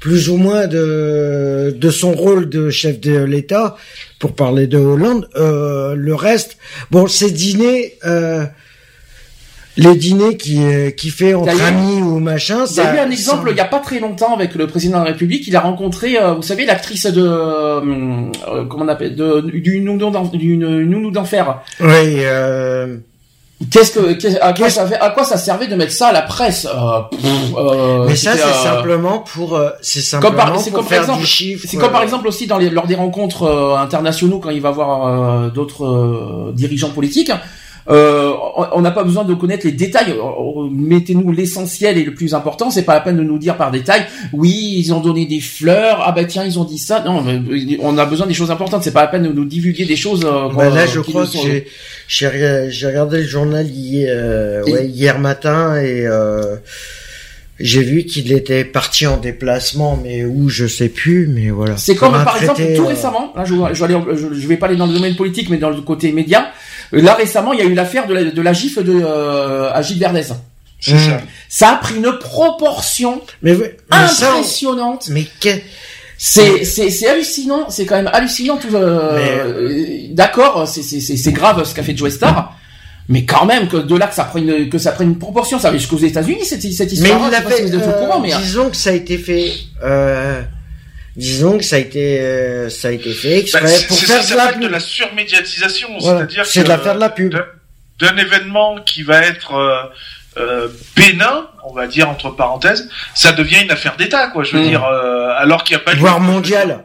plus 0.00 0.28
ou 0.28 0.36
moins 0.36 0.66
de, 0.66 1.74
de 1.76 1.90
son 1.90 2.12
rôle 2.12 2.48
de 2.48 2.70
chef 2.70 3.00
de 3.00 3.24
l'État, 3.24 3.76
pour 4.18 4.34
parler 4.34 4.66
de 4.66 4.78
Hollande. 4.78 5.28
Euh, 5.36 5.94
le 5.94 6.14
reste, 6.14 6.58
bon, 6.90 7.06
ces 7.06 7.30
dîners, 7.30 7.98
euh, 8.04 8.44
les 9.76 9.94
dîners 9.94 10.36
qui 10.36 10.60
qui 10.96 11.10
fait 11.10 11.34
entre 11.34 11.62
amis 11.62 12.02
ou 12.02 12.18
machin. 12.18 12.66
ça. 12.66 12.94
eu 12.94 12.98
un 12.98 13.10
exemple 13.10 13.48
il 13.50 13.56
y 13.56 13.60
a 13.60 13.66
pas 13.66 13.80
très 13.80 14.00
longtemps 14.00 14.34
avec 14.34 14.54
le 14.54 14.66
président 14.66 15.00
de 15.00 15.04
la 15.04 15.10
République. 15.10 15.46
Il 15.46 15.56
a 15.56 15.60
rencontré, 15.60 16.18
euh, 16.18 16.34
vous 16.34 16.42
savez, 16.42 16.64
l'actrice 16.64 17.06
de 17.06 17.28
comment 18.68 18.84
on 18.84 18.88
appelle, 18.88 19.14
de, 19.14 19.40
du 19.40 19.80
nounou 19.80 21.10
d'enfer. 21.10 21.60
Oui. 21.80 21.88
Euh... 22.20 22.96
Qu'est-ce 23.70 23.92
que, 23.92 24.42
à, 24.42 24.52
quoi 24.52 24.68
ça, 24.68 24.86
à 25.00 25.10
quoi 25.10 25.24
ça 25.24 25.38
servait 25.38 25.66
de 25.66 25.74
mettre 25.74 25.92
ça 25.92 26.08
à 26.08 26.12
la 26.12 26.20
presse 26.20 26.66
euh, 26.66 27.00
euh, 27.56 28.04
Mais 28.06 28.14
ça, 28.14 28.36
c'est 28.36 28.42
euh, 28.42 28.52
simplement 28.52 29.20
pour, 29.20 29.58
c'est 29.80 30.02
simplement 30.02 30.36
comme 30.36 30.52
pour 30.52 30.72
comme 30.72 30.84
faire 30.84 31.00
exemple, 31.00 31.24
C'est 31.24 31.78
comme 31.78 31.90
par 31.90 32.02
exemple 32.02 32.28
aussi 32.28 32.46
dans 32.46 32.58
les, 32.58 32.68
lors 32.68 32.86
des 32.86 32.96
rencontres 32.96 33.74
internationaux 33.78 34.40
quand 34.40 34.50
il 34.50 34.60
va 34.60 34.72
voir 34.72 35.50
d'autres 35.52 36.52
dirigeants 36.52 36.90
politiques. 36.90 37.32
Euh, 37.88 38.32
on 38.72 38.80
n'a 38.80 38.90
pas 38.90 39.04
besoin 39.04 39.24
de 39.24 39.34
connaître 39.34 39.66
les 39.66 39.72
détails. 39.72 40.14
Mettez-nous 40.72 41.30
l'essentiel 41.30 41.98
et 41.98 42.04
le 42.04 42.14
plus 42.14 42.34
important. 42.34 42.70
C'est 42.70 42.82
pas 42.82 42.94
la 42.94 43.00
peine 43.00 43.16
de 43.16 43.22
nous 43.22 43.38
dire 43.38 43.56
par 43.56 43.70
détail. 43.70 44.06
Oui, 44.32 44.74
ils 44.76 44.92
ont 44.92 45.00
donné 45.00 45.26
des 45.26 45.40
fleurs. 45.40 46.02
Ah 46.04 46.12
bah 46.12 46.24
tiens, 46.24 46.44
ils 46.44 46.58
ont 46.58 46.64
dit 46.64 46.78
ça. 46.78 47.02
Non, 47.04 47.24
on 47.80 47.98
a 47.98 48.06
besoin 48.06 48.26
des 48.26 48.34
choses 48.34 48.50
importantes. 48.50 48.82
C'est 48.82 48.92
pas 48.92 49.02
la 49.02 49.08
peine 49.08 49.22
de 49.22 49.32
nous 49.32 49.44
divulguer 49.44 49.84
des 49.84 49.96
choses. 49.96 50.24
Euh, 50.24 50.48
bah 50.54 50.70
là, 50.70 50.86
je 50.86 51.00
crois 51.00 51.26
que 51.26 51.64
j'ai 52.08 52.86
regardé 52.86 53.18
le 53.18 53.26
journal 53.26 53.66
hier, 53.66 54.08
euh, 54.10 54.64
ouais, 54.64 54.86
hier 54.88 55.18
matin 55.18 55.76
et 55.80 56.06
j'ai 57.58 57.82
vu 57.82 58.04
qu'il 58.04 58.32
était 58.32 58.64
parti 58.64 59.06
en 59.06 59.16
déplacement, 59.16 59.98
mais 60.02 60.26
où 60.26 60.50
je 60.50 60.66
sais 60.66 60.90
plus, 60.90 61.26
mais 61.26 61.48
voilà. 61.48 61.76
C'est 61.78 61.94
comme 61.94 62.12
par 62.12 62.36
exemple 62.40 62.62
tout 62.76 62.86
récemment. 62.86 63.32
Là, 63.34 63.44
je, 63.46 63.54
je, 63.72 64.34
je, 64.34 64.46
vais 64.46 64.58
pas 64.58 64.66
aller 64.66 64.76
dans 64.76 64.86
le 64.86 64.92
domaine 64.92 65.16
politique, 65.16 65.48
mais 65.48 65.56
dans 65.56 65.70
le 65.70 65.80
côté 65.80 66.12
média. 66.12 66.52
Là 66.92 67.14
récemment, 67.14 67.52
il 67.52 67.60
y 67.60 67.62
a 67.62 67.66
eu 67.66 67.74
l'affaire 67.74 68.06
de 68.06 68.14
la, 68.14 68.24
de 68.24 68.42
la 68.42 68.52
gifle 68.52 68.84
de 68.84 69.00
euh, 69.04 69.72
à 69.72 69.82
Gilles 69.82 69.98
Verdez. 69.98 70.22
C'est 70.80 70.98
ça. 70.98 71.20
Ça 71.48 71.70
a 71.70 71.76
pris 71.76 71.96
une 71.96 72.12
proportion 72.18 73.22
mais, 73.42 73.56
impressionnante. 73.90 75.08
mais 75.10 75.26
que... 75.40 75.50
C'est 76.18 76.64
c'est 76.64 76.88
c'est 76.90 77.08
hallucinant, 77.08 77.68
c'est 77.68 77.84
quand 77.84 77.96
même 77.96 78.08
hallucinant 78.10 78.56
tout. 78.56 78.74
Euh, 78.74 80.08
D'accord, 80.12 80.66
c'est 80.66 80.82
c'est 80.82 81.00
c'est 81.00 81.32
grave 81.32 81.62
ce 81.64 81.74
qu'a 81.74 81.82
fait 81.82 81.94
Joe 81.94 82.10
Star. 82.10 82.56
Mais 83.08 83.24
quand 83.24 83.44
même 83.44 83.68
que 83.68 83.76
de 83.76 83.96
là 83.96 84.06
que 84.06 84.14
ça 84.14 84.24
prenne 84.24 84.68
que 84.68 84.78
ça 84.78 84.92
prenne 84.92 85.10
une 85.10 85.18
proportion, 85.18 85.58
ça 85.58 85.70
va 85.70 85.76
jusqu'aux 85.76 85.98
États-Unis 85.98 86.44
cette 86.44 86.62
cette 86.62 86.92
histoire. 86.92 87.20
Mais 87.20 87.28
il 87.28 87.34
a 87.34 87.42
fait, 87.42 87.70
euh, 87.70 88.18
mais... 88.20 88.30
disons 88.42 88.70
que 88.70 88.76
ça 88.76 88.90
a 88.90 88.92
été 88.94 89.18
fait 89.18 89.52
euh, 89.84 90.42
disons 91.16 91.58
que 91.58 91.64
ça 91.64 91.76
a 91.76 91.78
été 91.78 92.20
euh, 92.20 92.68
ça 92.68 92.88
a 92.88 92.90
été 92.92 93.12
fait 93.12 93.38
exprès 93.38 93.62
bah, 93.62 93.86
pour 93.88 93.98
faire 93.98 94.22
ça, 94.22 94.36
la 94.36 94.52
de 94.52 94.66
la 94.66 94.80
surmédiatisation, 94.80 95.98
c'est-à-dire 95.98 96.46
c'est 96.46 96.64
de 96.64 96.68
la 96.68 96.78
faire 96.78 96.94
de 96.94 97.00
la 97.00 97.10
pub 97.10 97.34
d'un 97.98 98.16
événement 98.16 98.76
qui 98.84 99.02
va 99.02 99.22
être 99.22 99.54
euh, 99.54 99.82
euh, 100.38 100.68
bénin, 100.94 101.48
on 101.64 101.72
va 101.72 101.86
dire 101.86 102.08
entre 102.08 102.30
parenthèses, 102.30 102.88
ça 103.14 103.32
devient 103.32 103.62
une 103.62 103.70
affaire 103.70 103.96
d'État, 103.96 104.28
quoi. 104.28 104.44
Je 104.44 104.56
veux 104.56 104.62
mm. 104.62 104.68
dire, 104.68 104.84
euh, 104.84 105.30
alors 105.36 105.64
qu'il 105.64 105.76
n'y 105.76 105.82
a 105.82 105.84
pas 105.84 105.94
de 105.94 106.00
voire 106.00 106.20
mondial. 106.20 106.84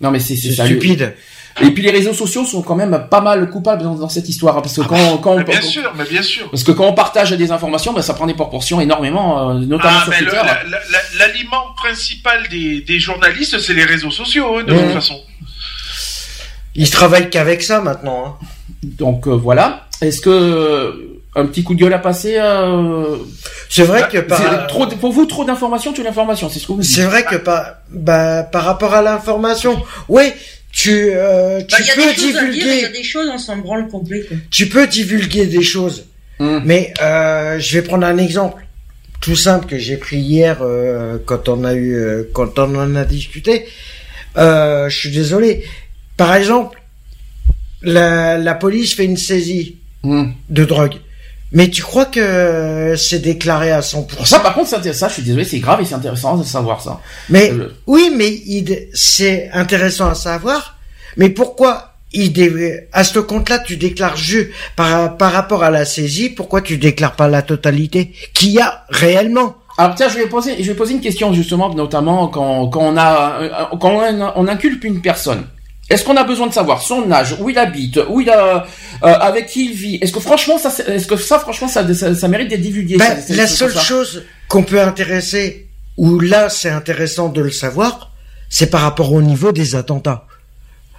Non 0.00 0.10
mais 0.10 0.20
c'est 0.20 0.36
stupide. 0.36 1.14
Et 1.62 1.70
puis 1.70 1.82
les 1.82 1.90
réseaux 1.90 2.14
sociaux 2.14 2.44
sont 2.44 2.62
quand 2.62 2.74
même 2.74 3.06
pas 3.08 3.20
mal 3.20 3.48
coupables 3.48 3.82
dans, 3.82 4.08
cette 4.08 4.28
histoire, 4.28 4.58
hein, 4.58 4.60
parce 4.60 4.74
que 4.74 4.80
ah 4.82 4.86
quand, 4.88 5.18
quand 5.18 5.32
on, 5.36 5.42
bien 5.42 5.60
sûr, 5.60 5.92
mais 5.96 6.04
bien 6.04 6.22
sûr, 6.22 6.50
parce 6.50 6.64
que 6.64 6.72
quand 6.72 6.86
on 6.86 6.94
partage 6.94 7.30
des 7.30 7.52
informations, 7.52 7.92
ben, 7.92 8.02
ça 8.02 8.14
prend 8.14 8.26
des 8.26 8.34
proportions 8.34 8.80
énormément, 8.80 9.50
euh, 9.50 9.54
notamment 9.60 9.98
ah, 10.00 10.04
sur 10.04 10.18
Twitter. 10.18 10.40
L'aliment 11.18 11.72
principal 11.76 12.48
des, 12.50 12.80
des 12.80 12.98
journalistes, 12.98 13.58
c'est 13.60 13.74
les 13.74 13.84
réseaux 13.84 14.10
sociaux, 14.10 14.58
hein, 14.58 14.64
de 14.64 14.72
toute 14.72 14.92
façon. 14.92 15.20
Ils 16.74 16.90
travaillent 16.90 17.30
qu'avec 17.30 17.62
ça 17.62 17.80
maintenant. 17.80 18.24
Hein. 18.26 18.46
Donc 18.82 19.28
euh, 19.28 19.30
voilà. 19.30 19.86
Est-ce 20.00 20.20
que 20.20 20.30
euh, 20.30 21.22
un 21.36 21.46
petit 21.46 21.62
coup 21.62 21.74
de 21.74 21.80
gueule 21.80 21.94
à 21.94 22.00
passer 22.00 22.36
C'est 23.68 23.84
vrai 23.84 24.08
que 24.10 24.18
par... 24.18 24.66
trop, 24.66 24.88
pour 24.88 25.12
vous 25.12 25.26
trop 25.26 25.44
d'informations, 25.44 25.92
tu 25.92 26.02
l'information, 26.02 26.48
c'est 26.48 26.58
ce 26.58 26.66
que 26.66 26.72
vous 26.72 26.82
C'est 26.82 27.04
vrai 27.04 27.24
que 27.24 27.36
par 27.36 27.74
bah, 27.90 28.42
par 28.42 28.64
rapport 28.64 28.92
à 28.92 29.02
l'information, 29.02 29.80
oui, 30.08 30.32
tu, 30.74 31.10
euh, 31.12 31.60
tu 31.60 31.82
bah, 31.82 31.92
peux 31.94 32.14
divulguer. 32.14 32.76
Il 32.76 32.82
y 32.82 32.84
a 32.84 32.88
des 32.88 33.04
choses, 33.04 33.30
on 33.32 33.38
s'en 33.38 33.58
branle 33.58 33.88
complet. 33.88 34.26
Tu 34.50 34.68
peux 34.68 34.86
divulguer 34.88 35.46
des 35.46 35.62
choses, 35.62 36.06
hum. 36.40 36.62
mais 36.64 36.92
euh, 37.00 37.58
je 37.60 37.78
vais 37.78 37.82
prendre 37.82 38.04
un 38.04 38.18
exemple 38.18 38.66
tout 39.20 39.36
simple 39.36 39.66
que 39.66 39.78
j'ai 39.78 39.96
pris 39.96 40.18
hier 40.18 40.58
euh, 40.60 41.16
quand 41.24 41.48
on 41.48 41.64
a 41.64 41.74
eu, 41.74 41.94
euh, 41.94 42.24
quand 42.34 42.58
on 42.58 42.74
en 42.74 42.96
a 42.96 43.04
discuté. 43.04 43.66
Euh, 44.36 44.88
je 44.88 44.98
suis 44.98 45.10
désolé. 45.10 45.64
Par 46.16 46.34
exemple, 46.34 46.82
la, 47.82 48.36
la 48.36 48.54
police 48.54 48.94
fait 48.94 49.04
une 49.04 49.16
saisie 49.16 49.76
hum. 50.02 50.34
de 50.50 50.64
drogue. 50.64 50.96
Mais 51.54 51.70
tu 51.70 51.82
crois 51.82 52.06
que 52.06 52.94
c'est 52.98 53.20
déclaré 53.20 53.70
à 53.70 53.80
100% 53.80 54.26
Ça, 54.26 54.40
par 54.40 54.54
contre, 54.54 54.68
c'est 54.68 54.92
ça, 54.92 55.06
je 55.08 55.14
suis 55.14 55.22
désolé, 55.22 55.44
c'est 55.44 55.60
grave 55.60 55.80
et 55.80 55.84
c'est 55.84 55.94
intéressant 55.94 56.36
de 56.36 56.42
savoir 56.42 56.82
ça. 56.82 57.00
Mais 57.30 57.52
euh, 57.52 57.72
oui, 57.86 58.12
mais 58.14 58.42
c'est 58.92 59.50
intéressant 59.52 60.10
à 60.10 60.14
savoir. 60.14 60.76
Mais 61.16 61.30
pourquoi 61.30 61.92
il 62.12 62.32
à 62.92 63.04
ce 63.04 63.20
compte-là, 63.20 63.60
tu 63.60 63.76
déclares 63.76 64.16
juste 64.16 64.50
par, 64.76 65.16
par 65.16 65.32
rapport 65.32 65.62
à 65.62 65.70
la 65.70 65.84
saisie, 65.84 66.28
pourquoi 66.28 66.60
tu 66.60 66.76
déclares 66.76 67.16
pas 67.16 67.28
la 67.28 67.42
totalité 67.42 68.12
qu'il 68.34 68.50
y 68.50 68.60
a 68.60 68.84
réellement? 68.88 69.56
Alors 69.78 69.94
tiens, 69.94 70.08
je 70.08 70.18
vais 70.18 70.26
poser, 70.26 70.60
je 70.60 70.68
vais 70.68 70.76
poser 70.76 70.94
une 70.94 71.00
question 71.00 71.32
justement, 71.32 71.72
notamment 71.74 72.28
quand, 72.28 72.68
quand 72.68 72.82
on 72.82 72.96
a, 72.96 73.68
quand 73.80 73.90
on, 73.90 74.32
on 74.36 74.48
inculpe 74.48 74.84
une 74.84 75.00
personne. 75.00 75.44
Est-ce 75.90 76.02
qu'on 76.04 76.16
a 76.16 76.24
besoin 76.24 76.46
de 76.46 76.54
savoir 76.54 76.80
son 76.80 77.10
âge, 77.12 77.36
où 77.38 77.50
il 77.50 77.58
habite, 77.58 78.00
où 78.08 78.20
il 78.20 78.30
a, 78.30 78.66
euh, 79.02 79.06
avec 79.06 79.46
qui 79.46 79.66
il 79.66 79.74
vit? 79.74 79.98
Est-ce 80.00 80.12
que 80.12 80.20
franchement, 80.20 80.56
ça, 80.56 80.72
est-ce 80.86 81.06
que 81.06 81.16
ça, 81.16 81.38
franchement, 81.38 81.68
ça, 81.68 81.84
ça, 81.94 82.28
mérite 82.28 82.48
d'être 82.48 82.62
divulgué 82.62 82.96
ben, 82.96 83.18
La 83.28 83.46
seule 83.46 83.76
chose 83.76 84.24
qu'on 84.48 84.62
peut 84.62 84.80
intéresser, 84.80 85.68
ou 85.98 86.18
là, 86.20 86.48
c'est 86.48 86.70
intéressant 86.70 87.28
de 87.28 87.42
le 87.42 87.50
savoir, 87.50 88.12
c'est 88.48 88.70
par 88.70 88.80
rapport 88.80 89.12
au 89.12 89.20
niveau 89.20 89.52
des 89.52 89.76
attentats. 89.76 90.26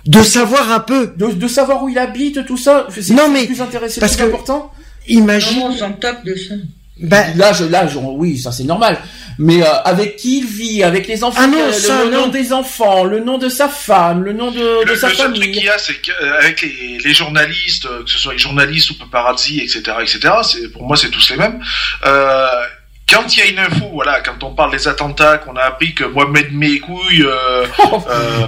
De 0.06 0.22
savoir 0.22 0.72
un 0.72 0.82
peu. 0.82 1.14
De, 1.18 1.48
savoir 1.48 1.84
où 1.84 1.90
il 1.90 1.98
habite, 1.98 2.46
tout 2.46 2.58
ça. 2.58 2.88
Non 3.10 3.30
mais 3.32 3.46
plus 3.46 3.62
intéressant, 3.62 4.00
parce 4.02 4.16
plus 4.16 4.24
que 4.24 4.30
important? 4.30 4.72
Imagine. 5.08 5.64
on 5.64 5.76
s'en 5.76 5.94
tape 5.94 6.24
de 6.26 6.36
ça. 6.36 6.54
Ben, 6.98 7.36
l'âge, 7.36 7.62
l'âge, 7.62 7.98
oui, 7.98 8.38
ça 8.38 8.52
c'est 8.52 8.64
normal. 8.64 8.98
Mais 9.38 9.62
euh, 9.62 9.82
avec 9.84 10.16
qui 10.16 10.40
il 10.40 10.46
vit, 10.46 10.84
avec 10.84 11.08
les 11.08 11.24
enfants, 11.26 11.42
ah 11.44 11.48
le, 11.48 12.10
nom 12.10 12.28
des 12.28 12.54
enfants, 12.54 13.04
le 13.04 13.20
nom 13.20 13.38
de 13.38 13.50
sa 13.50 13.68
femme, 13.68 14.24
le 14.24 14.32
nom 14.32 14.50
de, 14.50 14.90
de 14.90 14.96
sa 14.96 15.10
le 15.10 15.16
famille. 15.16 15.40
Le 15.42 15.46
truc 15.46 15.56
qu'il 15.56 15.66
y 15.66 15.70
a, 15.70 15.78
c'est 15.78 16.02
qu'avec 16.02 16.62
les, 16.62 17.00
les, 17.04 17.14
journalistes, 17.14 17.86
que 17.86 18.10
ce 18.10 18.18
soit 18.18 18.32
les 18.32 18.40
journalistes 18.40 18.92
ou 18.92 18.96
paparazzi, 18.96 19.60
etc., 19.60 19.82
etc., 20.02 20.36
c'est 20.44 20.72
pour 20.72 20.84
moi 20.84 20.96
c'est 20.96 21.10
tous 21.10 21.30
les 21.32 21.36
mêmes. 21.36 21.62
Euh, 22.06 22.48
quand 23.08 23.36
il 23.36 23.40
y 23.40 23.42
a 23.44 23.46
une 23.46 23.60
info, 23.60 23.88
voilà, 23.94 24.22
quand 24.22 24.42
on 24.44 24.56
parle 24.56 24.72
des 24.72 24.88
attentats, 24.88 25.38
qu'on 25.38 25.56
a 25.56 25.62
appris 25.62 25.94
que 25.94 26.04
Mohamed 26.04 26.52
Mekouille 26.54 27.22
euh, 27.24 27.66
euh, 28.10 28.48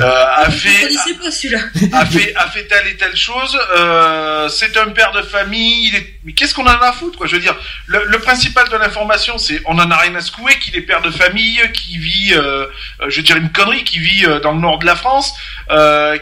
euh, 0.00 0.24
a 0.36 0.50
fait, 0.50 0.94
a, 0.94 1.98
a, 2.00 2.04
fait, 2.06 2.34
a 2.36 2.46
fait 2.48 2.64
telle 2.66 2.86
et 2.88 2.96
telle 2.96 3.16
chose, 3.16 3.58
euh, 3.76 4.48
c'est 4.50 4.76
un 4.76 4.88
père 4.88 5.12
de 5.12 5.22
famille. 5.22 5.88
Il 5.88 5.96
est... 5.96 6.14
Mais 6.24 6.32
qu'est-ce 6.32 6.54
qu'on 6.54 6.64
en 6.64 6.68
a 6.68 6.88
à 6.88 6.92
foutre, 6.92 7.16
quoi? 7.16 7.26
Je 7.26 7.36
veux 7.36 7.40
dire, 7.40 7.56
le, 7.86 8.04
le 8.04 8.18
principal 8.18 8.68
de 8.68 8.76
l'information, 8.76 9.38
c'est 9.38 9.62
on 9.64 9.78
en 9.78 9.90
a 9.90 9.96
rien 9.96 10.14
à 10.16 10.20
secouer 10.20 10.58
qu'il 10.58 10.76
est 10.76 10.82
père 10.82 11.00
de 11.00 11.10
famille, 11.10 11.60
qui 11.72 11.96
vit, 11.96 12.34
euh, 12.34 12.66
je 13.08 13.16
veux 13.16 13.22
dire 13.22 13.36
une 13.36 13.52
connerie, 13.52 13.84
qui 13.84 14.00
vit 14.00 14.26
dans 14.42 14.52
le 14.52 14.60
nord 14.60 14.80
de 14.80 14.86
la 14.86 14.96
France, 14.96 15.32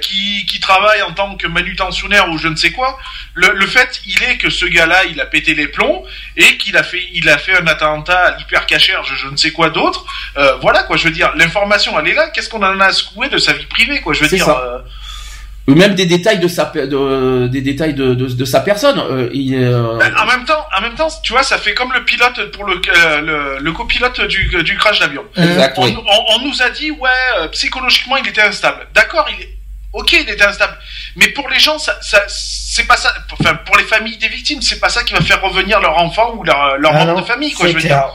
qui, 0.00 0.46
qui 0.46 0.60
travaille 0.60 1.02
en 1.02 1.12
tant 1.12 1.36
que 1.36 1.46
manutentionnaire 1.46 2.28
ou 2.30 2.38
je 2.38 2.48
ne 2.48 2.56
sais 2.56 2.70
quoi. 2.72 2.98
Le, 3.34 3.52
le 3.52 3.66
fait, 3.66 4.00
il 4.06 4.22
est 4.22 4.38
que 4.38 4.50
ce 4.50 4.66
gars-là, 4.66 5.04
il 5.04 5.20
a 5.20 5.26
pété 5.26 5.54
les 5.54 5.68
plombs 5.68 6.04
et 6.36 6.56
qu'il 6.58 6.76
a 6.76 6.82
fait, 6.82 7.08
il 7.12 7.28
a 7.28 7.38
fait 7.38 7.56
un 7.56 7.66
attentat 7.66 8.18
à 8.18 8.36
l'hypercachère, 8.36 9.04
je, 9.04 9.14
je 9.14 9.28
ne 9.28 9.36
sais 9.36 9.50
quoi 9.50 9.70
d'autre. 9.70 10.04
Euh, 10.36 10.56
voilà 10.56 10.82
quoi, 10.84 10.96
je 10.96 11.04
veux 11.04 11.10
dire, 11.14 11.32
l'information 11.36 11.98
elle 11.98 12.08
est 12.08 12.14
là. 12.14 12.28
Qu'est-ce 12.28 12.48
qu'on 12.48 12.62
en 12.62 12.80
a 12.80 12.86
à 12.86 12.92
secouer 12.92 13.28
de 13.28 13.38
sa 13.38 13.52
vie 13.52 13.66
privée 13.66 14.00
quoi 14.00 14.14
Je 14.14 14.22
veux 14.22 14.28
dire. 14.28 14.48
Euh, 14.48 14.78
même 15.68 15.94
des 15.94 16.06
détails 16.06 16.40
de 16.40 16.48
sa 16.48 16.64
de, 16.66 17.46
des 17.46 17.60
détails 17.60 17.94
de, 17.94 18.14
de, 18.14 18.26
de 18.26 18.44
sa 18.44 18.60
personne 18.60 18.98
euh, 18.98 19.30
il, 19.32 19.54
euh... 19.54 19.96
ben, 19.98 20.12
en 20.16 20.26
même 20.26 20.44
temps 20.44 20.66
en 20.76 20.80
même 20.80 20.94
temps 20.94 21.08
tu 21.22 21.32
vois 21.32 21.42
ça 21.44 21.58
fait 21.58 21.74
comme 21.74 21.92
le 21.92 22.04
pilote 22.04 22.50
pour 22.52 22.64
le 22.64 22.80
le, 23.20 23.58
le 23.60 23.72
copilote 23.72 24.20
du, 24.22 24.48
du 24.64 24.76
crash 24.76 24.98
d'avion 24.98 25.24
on, 25.36 25.42
on, 25.44 26.24
on, 26.34 26.38
nous 26.44 26.62
a 26.62 26.70
dit 26.70 26.90
ouais 26.90 27.48
psychologiquement 27.52 28.16
il 28.16 28.28
était 28.28 28.42
instable 28.42 28.86
d'accord 28.94 29.28
il 29.30 29.46
ok 29.92 30.12
il 30.12 30.28
était 30.28 30.44
instable 30.44 30.76
mais 31.16 31.28
pour 31.28 31.48
les 31.48 31.60
gens 31.60 31.78
ça, 31.78 31.96
ça 32.00 32.22
c'est 32.72 32.86
pas 32.86 32.96
ça. 32.96 33.12
Enfin, 33.38 33.54
pour 33.66 33.76
les 33.76 33.84
familles 33.84 34.16
des 34.16 34.28
victimes, 34.28 34.62
c'est 34.62 34.80
pas 34.80 34.88
ça 34.88 35.02
qui 35.02 35.12
va 35.12 35.20
faire 35.20 35.42
revenir 35.42 35.78
leur 35.80 35.98
enfant 35.98 36.34
ou 36.36 36.42
leur, 36.42 36.78
leur 36.78 36.92
ah 36.94 37.04
membre 37.04 37.20
de 37.20 37.26
famille, 37.26 37.52
quoi. 37.52 37.68
Je 37.68 37.74
veux 37.74 37.80
dire. 37.80 38.08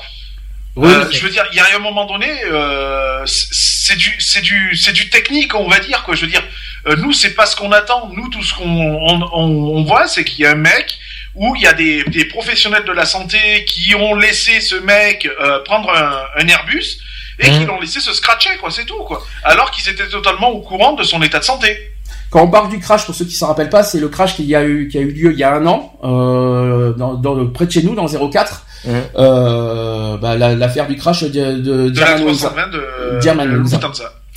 Euh, 0.80 1.06
je 1.12 1.20
veux 1.22 1.30
dire, 1.30 1.46
il 1.52 1.58
y 1.58 1.60
a 1.60 1.66
un 1.76 1.80
moment 1.80 2.06
donné, 2.06 2.28
euh, 2.46 3.24
c'est 3.26 3.96
du, 3.96 4.16
c'est 4.20 4.42
du, 4.42 4.76
c'est 4.76 4.94
du 4.94 5.10
technique, 5.10 5.54
on 5.54 5.68
va 5.68 5.80
dire, 5.80 6.04
quoi. 6.04 6.16
Je 6.16 6.22
veux 6.22 6.32
dire, 6.32 6.44
euh, 6.88 6.96
nous, 6.98 7.14
c'est 7.14 7.34
pas 7.36 7.46
ce 7.46 7.56
qu'on 7.56 7.72
attend. 7.72 8.10
Nous, 8.14 8.30
tout 8.30 8.44
ce 8.44 8.54
qu'on 8.54 8.64
on, 8.64 9.22
on, 9.34 9.84
voit, 9.84 10.08
c'est 10.08 10.24
qu'il 10.24 10.44
y 10.44 10.46
a 10.46 10.52
un 10.52 10.56
mec 10.56 10.98
où 11.36 11.56
il 11.56 11.62
y 11.62 11.68
a 11.68 11.74
des, 11.74 12.04
des, 12.06 12.26
professionnels 12.26 12.86
de 12.86 12.92
la 12.92 13.06
santé 13.06 13.66
qui 13.68 13.94
ont 13.96 14.16
laissé 14.16 14.60
ce 14.60 14.76
mec 14.76 15.28
euh, 15.40 15.60
prendre 15.64 15.90
un, 15.92 16.42
un, 16.42 16.48
Airbus 16.48 16.98
et 17.40 17.50
qui 17.50 17.60
mmh. 17.60 17.66
l'ont 17.68 17.80
laissé 17.80 18.00
se 18.00 18.14
scratcher, 18.14 18.58
quoi. 18.60 18.72
C'est 18.72 18.86
tout, 18.86 19.04
quoi. 19.04 19.24
Alors 19.44 19.70
qu'ils 19.72 19.88
étaient 19.92 20.08
totalement 20.08 20.50
au 20.50 20.62
courant 20.62 20.94
de 20.94 21.04
son 21.04 21.22
état 21.22 21.40
de 21.40 21.44
santé. 21.44 21.92
Quand 22.30 22.42
on 22.42 22.50
parle 22.50 22.70
du 22.70 22.80
crash, 22.80 23.06
pour 23.06 23.16
ceux 23.16 23.26
qui 23.26 23.36
s'en 23.36 23.48
rappellent 23.48 23.70
pas, 23.70 23.84
c'est 23.84 24.00
le 24.00 24.10
crash 24.10 24.36
qui 24.36 24.54
a 24.56 24.64
eu 24.64 24.88
qui 24.88 24.98
a 24.98 25.02
eu 25.02 25.12
lieu 25.12 25.32
il 25.32 25.40
y 25.40 25.44
a 25.44 25.54
un 25.54 25.66
an 25.66 25.94
euh, 26.04 26.94
dans, 26.94 27.14
dans 27.14 27.48
près 27.48 27.66
de 27.66 27.72
chez 27.72 27.84
nous, 27.84 27.96
dans 27.96 28.08
04. 28.08 28.66
Mmh. 28.86 28.92
Euh, 29.18 30.18
bah, 30.18 30.36
l'affaire 30.36 30.88
du 30.88 30.96
crash 30.96 31.24
de, 31.24 31.30
de, 31.30 31.60
de 31.60 31.90
Diamond, 31.90 32.32
de, 32.32 33.20
Diamond, 33.20 33.64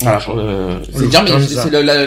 Voilà, 0.01 0.19
euh, 0.29 0.79
c'est 0.93 1.11
c'est 1.11 1.69
la, 1.69 2.05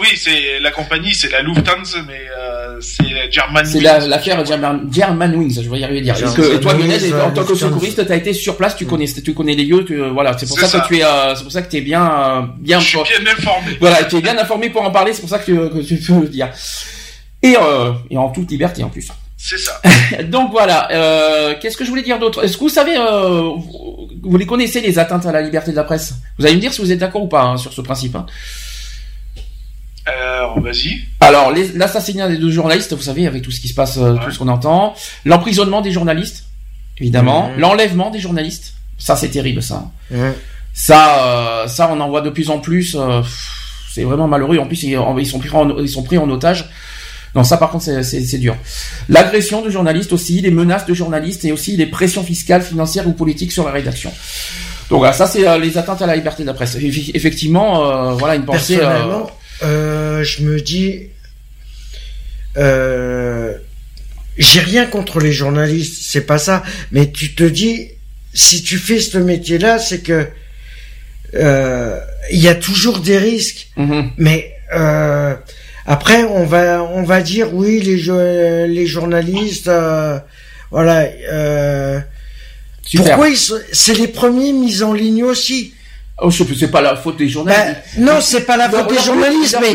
oui, 0.00 0.08
c'est 0.16 0.58
la 0.60 0.70
compagnie, 0.70 1.14
c'est 1.14 1.30
la 1.30 1.42
Lufthansa, 1.42 1.98
mais 2.06 2.20
euh, 2.38 2.78
c'est 2.80 3.30
German. 3.30 3.64
C'est 3.64 3.80
l'affaire 3.80 4.44
German, 4.44 4.88
Germanwings, 4.90 5.62
je 5.62 5.70
vais 5.70 5.78
y 5.80 5.84
arriver 5.84 6.10
à 6.10 6.14
dire. 6.14 6.28
et 6.52 6.60
toi, 6.60 6.74
Lionel, 6.74 7.14
en 7.22 7.30
tant 7.30 7.44
que 7.44 7.54
secouriste, 7.54 8.06
t'as 8.06 8.16
été 8.16 8.32
sur 8.32 8.56
place, 8.56 8.76
tu 8.76 8.86
connais, 8.86 9.06
tu 9.06 9.34
connais 9.34 9.54
les 9.54 9.64
lieux, 9.64 9.84
tu, 9.84 9.98
voilà, 10.10 10.36
c'est 10.38 10.46
pour 10.46 10.58
ça, 10.58 10.80
que 10.80 10.88
tu 10.88 10.98
es, 10.98 11.04
euh, 11.04 11.34
c'est 11.34 11.42
pour 11.42 11.52
ça 11.52 11.62
que 11.62 11.70
t'es 11.70 11.80
bien, 11.80 12.04
euh, 12.04 12.42
bien. 12.58 12.80
Je 12.80 12.86
suis 12.88 12.98
bien 12.98 13.32
informé. 13.32 13.76
Voilà, 13.80 14.04
tu 14.04 14.16
es 14.16 14.20
bien 14.20 14.38
informé 14.38 14.70
pour 14.70 14.82
en 14.82 14.90
parler, 14.90 15.12
c'est 15.12 15.20
pour 15.20 15.30
ça 15.30 15.38
que, 15.38 15.68
que 15.68 15.78
tu 15.80 15.96
peux 15.96 16.20
le 16.20 16.28
dire. 16.28 16.48
Et, 17.42 17.56
euh, 17.56 17.92
et 18.10 18.16
en 18.16 18.30
toute 18.30 18.50
liberté 18.50 18.84
en 18.84 18.88
plus. 18.88 19.08
C'est 19.44 19.58
ça. 19.58 19.82
Donc 20.22 20.52
voilà. 20.52 20.88
Euh, 20.92 21.54
Qu'est-ce 21.60 21.76
que 21.76 21.84
je 21.84 21.90
voulais 21.90 22.02
dire 22.02 22.20
d'autre? 22.20 22.44
Est-ce 22.44 22.56
que 22.56 22.62
vous 22.62 22.68
savez, 22.68 22.96
euh, 22.96 23.50
vous, 24.22 24.36
les 24.38 24.46
connaissez 24.46 24.80
les 24.80 25.00
atteintes 25.00 25.26
à 25.26 25.32
la 25.32 25.42
liberté 25.42 25.72
de 25.72 25.76
la 25.76 25.82
presse? 25.82 26.14
Vous 26.38 26.46
allez 26.46 26.54
me 26.54 26.60
dire 26.60 26.72
si 26.72 26.80
vous 26.80 26.92
êtes 26.92 27.00
d'accord 27.00 27.24
ou 27.24 27.26
pas 27.26 27.42
hein, 27.42 27.56
sur 27.56 27.72
ce 27.72 27.80
principe. 27.80 28.14
Hein. 28.14 28.26
Alors, 30.06 30.60
vas-y. 30.60 31.00
Alors, 31.18 31.52
l'assassinat 31.74 32.28
des 32.28 32.38
deux 32.38 32.52
journalistes, 32.52 32.92
vous 32.92 33.02
savez, 33.02 33.26
avec 33.26 33.42
tout 33.42 33.50
ce 33.50 33.60
qui 33.60 33.66
se 33.66 33.74
passe, 33.74 33.98
euh, 33.98 34.14
tout 34.24 34.30
ce 34.30 34.38
qu'on 34.38 34.48
entend, 34.48 34.94
l'emprisonnement 35.24 35.80
des 35.80 35.90
journalistes, 35.90 36.44
évidemment, 36.98 37.50
l'enlèvement 37.56 38.10
des 38.10 38.20
journalistes, 38.20 38.74
ça 38.96 39.16
c'est 39.16 39.30
terrible, 39.30 39.62
ça. 39.62 39.90
Ça, 40.72 41.26
euh, 41.26 41.66
ça, 41.66 41.90
on 41.92 41.98
en 42.00 42.08
voit 42.08 42.20
de 42.20 42.30
plus 42.30 42.48
en 42.48 42.60
plus. 42.60 42.96
Euh, 42.96 43.22
c'est 43.92 44.04
vraiment 44.04 44.28
malheureux. 44.28 44.58
En 44.58 44.66
plus, 44.66 44.84
ils, 44.84 44.98
ils 45.18 45.26
sont 45.26 45.38
pris 45.40 45.50
en, 45.50 45.78
ils 45.78 45.88
sont 45.88 46.04
pris 46.04 46.16
en 46.16 46.30
otage. 46.30 46.70
Non, 47.34 47.44
ça 47.44 47.56
par 47.56 47.70
contre 47.70 48.02
c'est 48.02 48.38
dur. 48.38 48.56
L'agression 49.08 49.62
de 49.62 49.70
journalistes 49.70 50.12
aussi, 50.12 50.40
les 50.40 50.50
menaces 50.50 50.86
de 50.86 50.94
journalistes 50.94 51.44
et 51.44 51.52
aussi 51.52 51.76
les 51.76 51.86
pressions 51.86 52.22
fiscales, 52.22 52.62
financières 52.62 53.08
ou 53.08 53.12
politiques 53.12 53.52
sur 53.52 53.64
la 53.64 53.72
rédaction. 53.72 54.12
Donc 54.90 54.98
voilà, 54.98 55.14
ça 55.14 55.26
c'est 55.26 55.48
euh, 55.48 55.58
les 55.58 55.78
atteintes 55.78 56.02
à 56.02 56.06
la 56.06 56.14
liberté 56.14 56.42
de 56.42 56.48
la 56.48 56.54
presse. 56.54 56.76
Effectivement, 56.76 57.90
euh, 57.90 58.12
voilà 58.12 58.34
une 58.34 58.44
pensée. 58.44 58.76
Euh, 58.76 58.80
Personnellement, 58.80 59.30
je 60.22 60.42
me 60.42 60.60
dis, 60.60 61.06
j'ai 64.36 64.60
rien 64.60 64.84
contre 64.84 65.18
les 65.18 65.32
journalistes, 65.32 66.02
c'est 66.02 66.26
pas 66.26 66.38
ça. 66.38 66.62
Mais 66.90 67.10
tu 67.10 67.34
te 67.34 67.44
dis, 67.44 67.88
si 68.34 68.62
tu 68.62 68.76
fais 68.76 69.00
ce 69.00 69.16
métier-là, 69.16 69.78
c'est 69.78 70.00
que 70.00 70.28
il 71.34 72.38
y 72.38 72.48
a 72.48 72.54
toujours 72.54 72.98
des 72.98 73.16
risques. 73.16 73.68
Mm-hmm. 73.78 74.10
Mais 74.18 74.54
après, 75.86 76.24
on 76.24 76.44
va 76.44 76.82
on 76.82 77.02
va 77.02 77.20
dire 77.20 77.54
oui 77.54 77.80
les 77.80 78.66
les 78.68 78.86
journalistes, 78.86 79.68
euh, 79.68 80.18
voilà. 80.70 81.06
Euh, 81.30 82.00
pourquoi 82.96 83.28
c'est 83.72 83.94
les 83.94 84.08
premiers 84.08 84.52
mis 84.52 84.82
en 84.82 84.92
ligne 84.92 85.24
aussi 85.24 85.74
Oh, 86.24 86.30
c'est 86.30 86.70
pas 86.70 86.82
la 86.82 86.94
faute 86.94 87.16
des 87.16 87.28
journalistes. 87.28 87.78
Non, 87.98 88.20
c'est 88.20 88.42
pas 88.42 88.56
la 88.56 88.68
faute 88.68 88.90
des 88.90 88.98
journalistes, 88.98 89.58
mais 89.60 89.74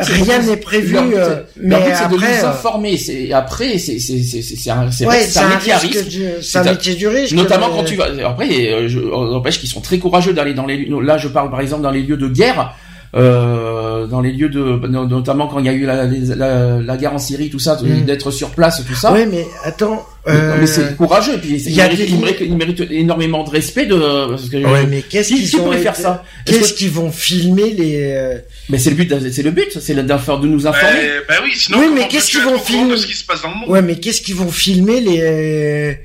rien 0.00 0.38
n'est 0.38 0.56
prévu. 0.56 0.94
Leur 0.94 1.04
but, 1.04 1.16
euh, 1.16 1.42
mais 1.60 1.76
c'est 1.94 2.08
de 2.08 2.14
nous 2.16 2.22
euh, 2.22 2.48
informer. 2.48 2.96
C'est 2.96 3.32
après, 3.32 3.76
c'est 3.78 3.98
c'est 3.98 4.22
c'est 4.22 4.40
c'est 4.40 4.70
un 4.70 4.88
ouais, 5.06 5.28
un, 5.36 5.42
un 5.42 5.48
métier 5.54 5.72
à 5.72 5.78
risque. 5.78 6.06
C'est 6.40 6.58
un 6.58 6.64
métier 6.64 6.94
du 6.94 7.08
risque. 7.08 7.34
Notamment 7.34 7.68
quand 7.70 7.84
tu 7.84 7.96
vas. 7.96 8.06
Après, 8.26 8.88
je, 8.88 9.00
on 9.00 9.34
empêche 9.34 9.60
qu'ils 9.60 9.68
sont 9.68 9.82
très 9.82 9.98
courageux 9.98 10.32
d'aller 10.32 10.54
dans 10.54 10.66
les. 10.66 10.88
Là, 11.02 11.18
je 11.18 11.28
parle 11.28 11.50
par 11.50 11.60
exemple 11.60 11.82
dans 11.82 11.90
les 11.90 12.02
lieux 12.02 12.16
de 12.16 12.28
guerre 12.28 12.74
euh, 13.14 14.06
dans 14.06 14.22
les 14.22 14.32
lieux 14.32 14.48
de, 14.48 14.86
notamment 14.86 15.46
quand 15.46 15.58
il 15.58 15.66
y 15.66 15.68
a 15.68 15.72
eu 15.74 15.84
la, 15.84 16.06
la, 16.06 16.80
la 16.80 16.96
guerre 16.96 17.12
en 17.12 17.18
Syrie, 17.18 17.50
tout 17.50 17.58
ça, 17.58 17.78
mm. 17.82 18.04
d'être 18.06 18.30
sur 18.30 18.50
place, 18.50 18.82
tout 18.86 18.94
ça. 18.94 19.12
Oui, 19.12 19.26
mais 19.30 19.46
attends. 19.64 20.06
Euh... 20.28 20.56
Mais 20.58 20.66
c'est 20.66 20.96
courageux. 20.96 21.38
Puis 21.38 21.62
il, 21.62 21.76
mérite, 21.76 22.40
il, 22.40 22.56
mérite, 22.56 22.80
énormément 22.90 23.44
de 23.44 23.50
respect 23.50 23.84
de. 23.84 24.28
Parce 24.30 24.48
que, 24.48 24.56
ouais, 24.56 24.86
mais 24.86 25.02
qu'est-ce 25.02 25.34
qu'ils 25.34 25.60
vont 25.60 25.72
faire 25.72 25.96
ça? 25.96 26.24
Qu'est-ce 26.46 26.72
qu'ils 26.72 26.90
vont 26.90 27.10
filmer 27.12 27.70
les 27.70 28.12
euh, 28.14 28.38
Mais 28.70 28.78
c'est 28.78 28.90
le 28.90 28.96
but, 28.96 29.12
c'est 29.30 29.42
le 29.42 29.50
but, 29.50 29.78
c'est 29.78 29.94
de 29.94 30.46
nous 30.46 30.66
informer. 30.66 31.00
bah 31.28 31.34
oui, 31.44 31.52
sinon. 31.54 31.80
Oui, 31.80 31.86
mais 31.94 32.08
qu'est-ce 32.08 32.30
qu'ils 32.30 32.42
vont 32.42 32.58
filmer 32.58 32.96
ce 32.96 33.06
qui 33.06 33.14
se 33.14 33.24
passe 33.24 33.42
dans 33.42 33.50
le 33.50 33.56
monde? 33.56 33.68
Ouais, 33.68 33.82
mais 33.82 33.96
qu'est-ce 33.96 34.22
qu'ils 34.22 34.36
vont 34.36 34.50
filmer 34.50 35.00
les 35.00 35.98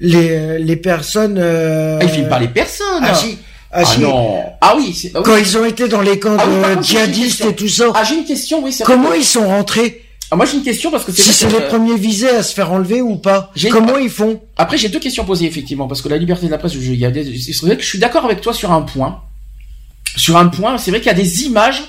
les 0.00 0.58
les 0.58 0.76
personnes 0.76 1.38
euh... 1.38 1.98
Ah, 2.00 2.04
ils 2.04 2.10
filment 2.10 2.28
pas 2.28 2.38
les 2.38 2.48
personnes. 2.48 3.02
Ah 3.02 3.14
si. 3.14 3.38
Ah, 3.78 3.82
ah 3.84 3.98
non. 3.98 4.42
Ah 4.62 4.74
oui, 4.78 5.10
Quand 5.12 5.36
ils 5.36 5.58
ont 5.58 5.64
été 5.64 5.86
dans 5.86 6.00
les 6.00 6.18
camps 6.18 6.36
ah 6.38 6.76
de 6.76 6.82
djihadistes 6.82 7.44
et 7.44 7.54
tout 7.54 7.68
ça. 7.68 7.92
Ah 7.94 8.04
j'ai 8.04 8.14
une 8.14 8.24
question, 8.24 8.64
oui. 8.64 8.74
Comment 8.84 9.12
ils 9.12 9.24
sont 9.24 9.46
rentrés? 9.46 10.02
Ah, 10.30 10.36
moi 10.36 10.44
j'ai 10.46 10.56
une 10.56 10.64
question 10.64 10.90
parce 10.90 11.04
que 11.04 11.12
c'est 11.12 11.22
si 11.22 11.32
c'est 11.32 11.50
les 11.50 11.66
premiers 11.68 11.96
visés 11.96 12.30
à 12.30 12.42
se 12.42 12.52
faire 12.54 12.72
enlever 12.72 13.00
ou 13.00 13.16
pas. 13.16 13.52
Comment 13.70 13.98
ils 13.98 14.10
font? 14.10 14.40
Après 14.56 14.76
j'ai 14.78 14.88
deux 14.88 14.98
questions 14.98 15.24
posées 15.24 15.46
effectivement 15.46 15.86
parce 15.86 16.02
que 16.02 16.08
la 16.08 16.16
liberté 16.16 16.46
de 16.46 16.50
la 16.50 16.58
presse, 16.58 16.74
il 16.74 16.94
y 16.94 17.04
a 17.04 17.10
des... 17.10 17.38
c'est 17.38 17.64
vrai 17.64 17.76
que 17.76 17.82
je 17.82 17.88
suis 17.88 17.98
d'accord 17.98 18.24
avec 18.24 18.40
toi 18.40 18.52
sur 18.52 18.72
un 18.72 18.82
point. 18.82 19.20
Sur 20.16 20.36
un 20.36 20.46
point, 20.46 20.78
c'est 20.78 20.90
vrai 20.90 21.00
qu'il 21.00 21.08
y 21.08 21.14
a 21.14 21.18
des 21.18 21.44
images. 21.44 21.84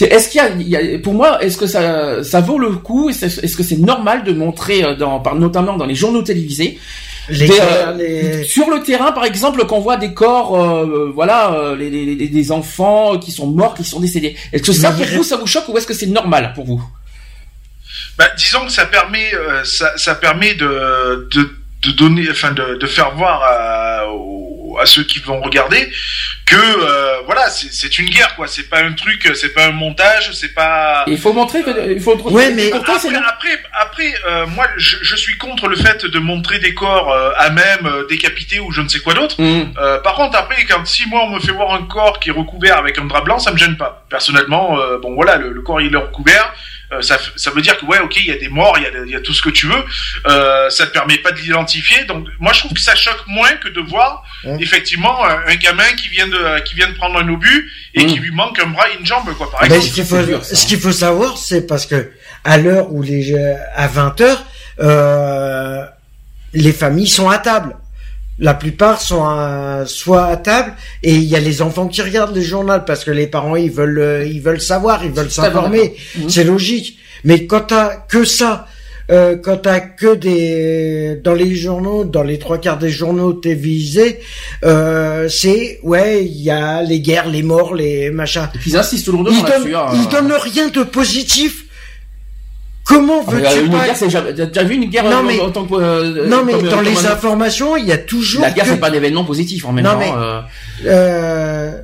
Est-ce 0.00 0.30
qu'il 0.30 0.68
y, 0.68 0.76
a, 0.76 0.98
pour 1.00 1.12
moi, 1.12 1.44
est-ce 1.44 1.58
que 1.58 1.66
ça, 1.66 2.24
ça 2.24 2.40
vaut 2.40 2.58
le 2.58 2.70
coup? 2.70 3.10
Est-ce 3.10 3.56
que 3.56 3.62
c'est 3.62 3.76
normal 3.76 4.24
de 4.24 4.32
montrer, 4.32 4.82
euh, 4.82 4.94
dans, 4.94 5.22
notamment 5.34 5.76
dans 5.76 5.84
les 5.84 5.94
journaux 5.94 6.22
télévisés, 6.22 6.78
euh, 7.28 8.44
sur 8.44 8.70
le 8.70 8.82
terrain, 8.82 9.12
par 9.12 9.24
exemple, 9.24 9.64
qu'on 9.66 9.80
voit 9.80 9.96
des 9.96 10.14
corps, 10.14 10.60
euh, 10.60 11.10
voilà, 11.14 11.52
euh, 11.52 11.76
les, 11.76 11.90
les, 11.90 12.28
des 12.28 12.52
enfants 12.52 13.18
qui 13.18 13.30
sont 13.30 13.46
morts, 13.46 13.74
qui 13.74 13.84
sont 13.84 14.00
décédés. 14.00 14.36
Est-ce 14.52 14.62
que 14.62 14.72
ça, 14.72 14.92
pour 14.92 15.04
vous, 15.06 15.22
ça 15.22 15.36
vous 15.36 15.46
choque 15.46 15.68
ou 15.68 15.76
est-ce 15.78 15.86
que 15.86 15.94
c'est 15.94 16.06
normal 16.06 16.52
pour 16.54 16.64
vous? 16.64 16.82
Bah, 18.18 18.26
disons 18.36 18.66
que 18.66 18.72
ça 18.72 18.86
permet, 18.86 19.30
ça, 19.64 19.96
ça, 19.96 20.14
permet 20.14 20.54
de, 20.54 21.28
de, 21.32 21.50
de 21.82 21.92
donner, 21.92 22.26
enfin, 22.30 22.52
de, 22.52 22.76
de 22.76 22.86
faire 22.86 23.14
voir 23.14 23.42
à, 23.42 24.06
à 24.80 24.86
ceux 24.86 25.04
qui 25.04 25.18
vont 25.18 25.40
regarder 25.40 25.90
que 26.46 26.56
euh, 26.56 27.20
voilà 27.26 27.48
c'est 27.48 27.98
une 27.98 28.08
guerre 28.10 28.34
quoi. 28.34 28.48
C'est 28.48 28.68
pas 28.68 28.82
un 28.82 28.92
truc 28.92 29.30
c'est 29.34 29.54
pas 29.54 29.66
un 29.66 29.72
montage 29.72 30.32
c'est 30.32 30.52
pas 30.54 31.04
il 31.06 31.18
faut 31.18 31.32
montrer 31.32 31.62
que 31.62 31.92
il 31.92 32.00
faut 32.00 32.16
ouais 32.30 32.52
mais 32.52 32.72
après 32.72 32.92
après, 32.92 33.62
après 33.72 34.14
euh, 34.28 34.46
moi 34.48 34.66
je, 34.76 34.96
je, 35.02 35.16
suis 35.16 35.38
contre 35.38 35.68
le 35.68 35.76
fait 35.76 36.04
de 36.04 36.18
montrer 36.18 36.58
des 36.58 36.74
corps 36.74 37.12
euh, 37.12 37.30
à 37.36 37.50
même 37.50 37.88
décapités 38.08 38.58
ou 38.58 38.72
je 38.72 38.80
ne 38.80 38.88
sais 38.88 39.00
quoi 39.00 39.14
d'autre. 39.14 39.40
Mm. 39.40 39.74
par 40.02 40.14
contre 40.14 40.36
après 40.36 40.64
quand 40.64 40.84
si 40.86 41.08
moi 41.08 41.22
on 41.24 41.30
me 41.30 41.40
fait 41.40 41.52
voir 41.52 41.72
un 41.74 41.82
corps 41.82 42.18
qui 42.18 42.30
est 42.30 42.32
recouvert 42.32 42.78
avec 42.78 42.98
un 42.98 43.04
drap 43.04 43.20
blanc 43.20 43.38
ça 43.38 43.52
me 43.52 43.56
gêne 43.56 43.76
pas. 43.76 44.04
Personnellement 44.08 44.76
bon 45.00 45.14
voilà 45.14 45.36
le, 45.36 45.50
le 45.52 45.62
corps 45.62 45.80
il 45.80 45.94
est 45.94 45.98
recouvert 45.98 46.52
euh, 46.92 47.02
ça, 47.02 47.18
ça, 47.36 47.50
veut 47.50 47.62
dire 47.62 47.78
que 47.78 47.84
ouais, 47.86 48.00
ok, 48.00 48.16
il 48.16 48.26
y 48.26 48.32
a 48.32 48.36
des 48.36 48.48
morts, 48.48 48.76
il 48.78 48.82
y 48.82 48.86
a, 48.86 49.06
y 49.06 49.16
a, 49.16 49.20
tout 49.20 49.32
ce 49.32 49.42
que 49.42 49.50
tu 49.50 49.66
veux. 49.66 49.84
Euh, 50.26 50.68
ça 50.70 50.86
te 50.86 50.92
permet 50.92 51.18
pas 51.18 51.30
de 51.30 51.38
l'identifier. 51.38 52.04
Donc, 52.04 52.26
moi, 52.40 52.52
je 52.52 52.60
trouve 52.60 52.72
que 52.72 52.80
ça 52.80 52.96
choque 52.96 53.22
moins 53.28 53.52
que 53.52 53.68
de 53.68 53.80
voir 53.80 54.24
effectivement 54.58 55.24
un, 55.24 55.54
gamin 55.56 55.92
qui 55.96 56.08
vient 56.08 56.26
de 56.26 56.60
qui 56.60 56.74
vient 56.74 56.88
de 56.88 56.94
prendre 56.94 57.18
un 57.18 57.28
obus 57.28 57.70
et 57.94 58.06
qui 58.06 58.18
lui 58.18 58.32
manque 58.32 58.58
un 58.58 58.66
bras 58.66 58.88
et 58.90 58.98
une 58.98 59.06
jambe, 59.06 59.32
quoi. 59.36 59.50
Par 59.50 59.64
exemple. 59.64 59.82
ce 59.82 59.92
qu'il 59.92 60.04
faut, 60.04 60.42
ce 60.42 60.66
qu'il 60.66 60.80
faut 60.80 60.92
savoir, 60.92 61.36
c'est 61.38 61.66
parce 61.66 61.86
que 61.86 62.10
à 62.44 62.58
l'heure 62.58 62.92
où 62.92 63.02
les 63.02 63.34
à 63.74 63.86
20 63.86 64.20
heures, 64.22 64.44
euh, 64.80 65.84
les 66.52 66.72
familles 66.72 67.08
sont 67.08 67.28
à 67.28 67.38
table 67.38 67.76
la 68.40 68.54
plupart 68.54 69.00
sont 69.00 69.84
soit 69.86 70.26
à 70.26 70.36
table 70.36 70.72
et 71.02 71.14
il 71.14 71.24
y 71.24 71.36
a 71.36 71.40
les 71.40 71.62
enfants 71.62 71.86
qui 71.88 72.02
regardent 72.02 72.34
les 72.34 72.42
journaux 72.42 72.80
parce 72.86 73.04
que 73.04 73.10
les 73.10 73.26
parents 73.26 73.56
ils 73.56 73.70
veulent 73.70 73.98
euh, 73.98 74.26
ils 74.26 74.40
veulent 74.40 74.60
savoir, 74.60 75.04
ils 75.04 75.12
veulent 75.12 75.30
s'informer. 75.30 75.94
Mhm. 76.16 76.30
C'est 76.30 76.44
logique. 76.44 76.98
Mais 77.24 77.46
quand 77.46 77.60
t'as 77.68 77.96
que 77.96 78.24
ça, 78.24 78.66
euh, 79.10 79.36
quand 79.36 79.58
t'as 79.58 79.80
que 79.80 80.14
des 80.14 81.20
dans 81.22 81.34
les 81.34 81.54
journaux, 81.54 82.04
dans 82.04 82.22
les 82.22 82.38
trois 82.38 82.58
quarts 82.58 82.78
des 82.78 82.90
journaux 82.90 83.34
télévisés, 83.34 84.20
euh, 84.64 85.28
c'est 85.28 85.80
ouais, 85.82 86.24
il 86.24 86.40
y 86.40 86.50
a 86.50 86.82
les 86.82 87.00
guerres, 87.00 87.28
les 87.28 87.42
morts, 87.42 87.74
les 87.74 88.10
machins. 88.10 88.48
Et 88.54 88.58
puis 88.58 88.70
ils 88.70 88.76
insistent 88.76 89.06
tout 89.06 89.22
le 89.22 89.30
ils, 89.30 89.74
hein. 89.74 89.90
ils 89.94 90.08
donnent 90.08 90.32
rien 90.32 90.68
de 90.68 90.82
positif 90.82 91.66
Comment 92.90 93.24
ah, 93.24 93.30
veux-tu 93.30 93.66
une 93.66 93.70
guerre, 93.70 94.50
T'as 94.52 94.64
vu 94.64 94.74
une 94.74 94.86
guerre 94.86 95.04
non, 95.04 95.22
mais, 95.22 95.38
en 95.38 95.50
tant 95.50 95.64
que 95.64 95.74
euh, 95.74 96.26
non 96.26 96.44
mais 96.44 96.60
dans 96.60 96.80
les 96.80 97.06
informations, 97.06 97.76
il 97.76 97.86
y 97.86 97.92
a 97.92 97.98
toujours 97.98 98.42
la 98.42 98.50
guerre 98.50 98.66
c'est 98.66 98.80
pas 98.80 98.90
d'événement 98.90 99.24
positif 99.24 99.64
en 99.64 99.72
même 99.72 99.84
non, 99.84 99.92
temps. 99.92 100.16
Euh... 100.18 100.40
Euh, 100.86 101.80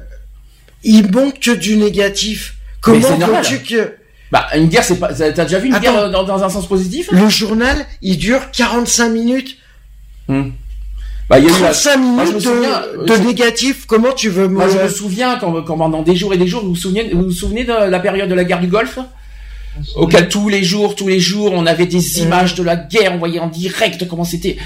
il 0.83 1.11
manque 1.13 1.39
que 1.39 1.53
du 1.53 1.77
négatif. 1.77 2.57
Comment 2.81 3.17
veux-tu 3.17 3.61
que 3.61 3.95
bah 4.33 4.49
une 4.57 4.67
guerre 4.67 4.83
c'est 4.83 4.99
pas 4.99 5.15
t'as 5.15 5.31
déjà 5.31 5.61
vu 5.61 5.69
une 5.69 5.79
guerre 5.79 6.11
dans, 6.11 6.25
dans, 6.25 6.43
un 6.43 6.49
sens 6.49 6.67
positif 6.67 7.09
Le 7.13 7.29
journal, 7.29 7.87
il 8.03 8.19
dure 8.19 8.51
45 8.51 9.09
minutes. 9.09 9.59
Hmm. 10.27 10.51
Bah, 11.31 11.39
il 11.39 11.45
y 11.45 11.49
a 11.49 11.53
35 11.53 11.97
minutes 11.99 12.45
de, 12.45 13.13
euh, 13.13 13.19
négatif. 13.19 13.87
Comment 13.87 14.13
tu 14.13 14.29
veux 14.29 14.49
Moi, 14.49 14.69
je 14.69 14.79
me 14.79 14.89
souviens 14.89 15.37
quand, 15.39 15.63
quand 15.63 15.79
pendant 15.79 16.03
des 16.03 16.17
jours 16.17 16.35
et 16.35 16.37
des 16.37 16.49
jours, 16.49 16.63
vous 16.63 16.71
vous 16.71 16.77
souvenez, 16.77 17.11
vous 17.13 17.25
vous 17.25 17.31
souvenez 17.31 17.63
de 17.63 17.73
la 17.73 17.99
période 18.01 18.29
de 18.29 18.35
la 18.35 18.45
guerre 18.45 18.61
du 18.61 18.67
Golfe? 18.67 18.99
Auquel 19.97 20.29
tous 20.29 20.49
les 20.49 20.63
jours, 20.65 20.95
tous 20.97 21.09
les 21.09 21.21
jours, 21.21 21.53
on 21.53 21.67
avait 21.67 21.87
des 21.87 22.21
images 22.21 22.55
de 22.55 22.63
la 22.63 22.77
guerre, 22.77 23.13
on 23.15 23.19
voyait 23.19 23.41
en 23.41 23.49
direct 23.49 24.07
comment 24.09 24.25
c'était. 24.25 24.57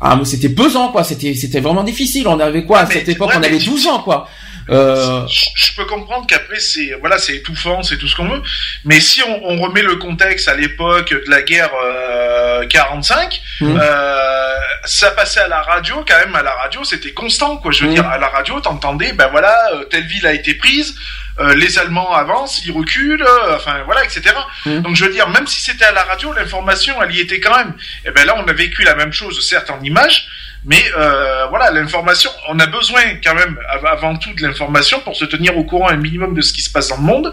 Ah, 0.00 0.16
mais 0.16 0.24
c'était 0.24 0.48
pesant, 0.50 0.88
quoi. 0.92 1.02
C'était, 1.04 1.34
c'était 1.34 1.60
vraiment 1.60 1.82
difficile. 1.82 2.28
On 2.28 2.38
avait 2.38 2.64
quoi 2.64 2.80
à 2.80 2.86
cette 2.86 3.08
époque 3.08 3.30
On 3.34 3.42
avait 3.42 3.58
12 3.58 3.86
ans, 3.88 4.00
quoi. 4.00 4.28
Euh... 4.70 5.26
Je, 5.28 5.74
peux 5.76 5.86
comprendre 5.86 6.26
qu'après 6.26 6.60
c'est 6.60 6.90
voilà 7.00 7.16
c'est 7.16 7.36
étouffant 7.36 7.82
c'est 7.82 7.96
tout 7.96 8.06
ce 8.06 8.14
qu'on 8.14 8.28
veut 8.28 8.42
mais 8.84 9.00
si 9.00 9.22
on, 9.22 9.40
on, 9.48 9.62
remet 9.62 9.80
le 9.80 9.96
contexte 9.96 10.46
à 10.46 10.54
l'époque 10.54 11.08
de 11.08 11.30
la 11.30 11.40
guerre 11.40 11.70
euh, 11.82 12.66
45, 12.66 13.40
Mhm. 13.60 13.78
euh, 13.80 14.54
ça 14.84 15.10
passait 15.12 15.40
à 15.40 15.48
la 15.48 15.62
radio 15.62 16.04
quand 16.06 16.18
même. 16.18 16.34
À 16.36 16.42
la 16.42 16.52
radio, 16.52 16.84
c'était 16.84 17.12
constant, 17.12 17.56
quoi. 17.56 17.72
Je 17.72 17.82
veux 17.82 17.88
Mhm. 17.88 17.94
dire, 17.94 18.06
à 18.06 18.18
la 18.18 18.28
radio, 18.28 18.60
t'entendais, 18.60 19.12
ben 19.12 19.28
voilà, 19.30 19.56
euh, 19.74 19.84
telle 19.84 20.04
ville 20.06 20.26
a 20.26 20.32
été 20.32 20.54
prise. 20.54 20.94
Euh, 21.40 21.54
les 21.54 21.78
Allemands 21.78 22.12
avancent, 22.14 22.64
ils 22.66 22.72
reculent, 22.72 23.22
euh, 23.22 23.56
enfin 23.56 23.82
voilà, 23.84 24.04
etc. 24.04 24.22
Mhm. 24.66 24.82
Donc 24.82 24.96
je 24.96 25.04
veux 25.04 25.12
dire, 25.12 25.28
même 25.28 25.46
si 25.46 25.60
c'était 25.60 25.84
à 25.84 25.92
la 25.92 26.02
radio, 26.04 26.32
l'information, 26.32 27.00
elle 27.02 27.12
y 27.14 27.20
était 27.20 27.40
quand 27.40 27.56
même. 27.56 27.74
Et 28.04 28.10
ben 28.10 28.26
là, 28.26 28.34
on 28.36 28.46
a 28.48 28.52
vécu 28.52 28.82
la 28.82 28.94
même 28.94 29.12
chose, 29.12 29.46
certes 29.48 29.70
en 29.70 29.80
images, 29.82 30.26
mais 30.64 30.82
euh, 30.96 31.46
voilà, 31.46 31.70
l'information, 31.70 32.30
on 32.48 32.58
a 32.58 32.66
besoin 32.66 33.00
quand 33.22 33.34
même 33.34 33.56
av- 33.70 33.86
avant 33.86 34.16
tout 34.16 34.32
de 34.34 34.42
l'information 34.42 34.98
pour 35.00 35.14
se 35.16 35.24
tenir 35.24 35.56
au 35.56 35.62
courant 35.64 35.88
un 35.88 35.96
minimum 35.96 36.34
de 36.34 36.40
ce 36.42 36.52
qui 36.52 36.62
se 36.62 36.70
passe 36.70 36.88
dans 36.88 36.96
le 36.96 37.02
monde. 37.02 37.30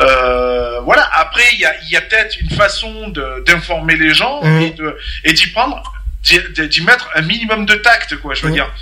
Euh, 0.00 0.80
voilà. 0.80 1.08
Après, 1.14 1.44
il 1.54 1.60
y 1.60 1.64
a, 1.64 1.74
y 1.90 1.96
a 1.96 2.00
peut-être 2.00 2.40
une 2.40 2.50
façon 2.50 3.08
d'informer 3.46 3.96
les 3.96 4.14
gens 4.14 4.42
Mhm. 4.42 4.72
et 5.24 5.32
d'y 5.32 5.46
prendre, 5.48 5.82
d'y 6.22 6.80
mettre 6.82 7.08
un 7.14 7.22
minimum 7.22 7.64
de 7.66 7.74
tact, 7.74 8.16
quoi. 8.16 8.34
Je 8.34 8.42
veux 8.42 8.48
Mhm. 8.48 8.54
dire. 8.54 8.72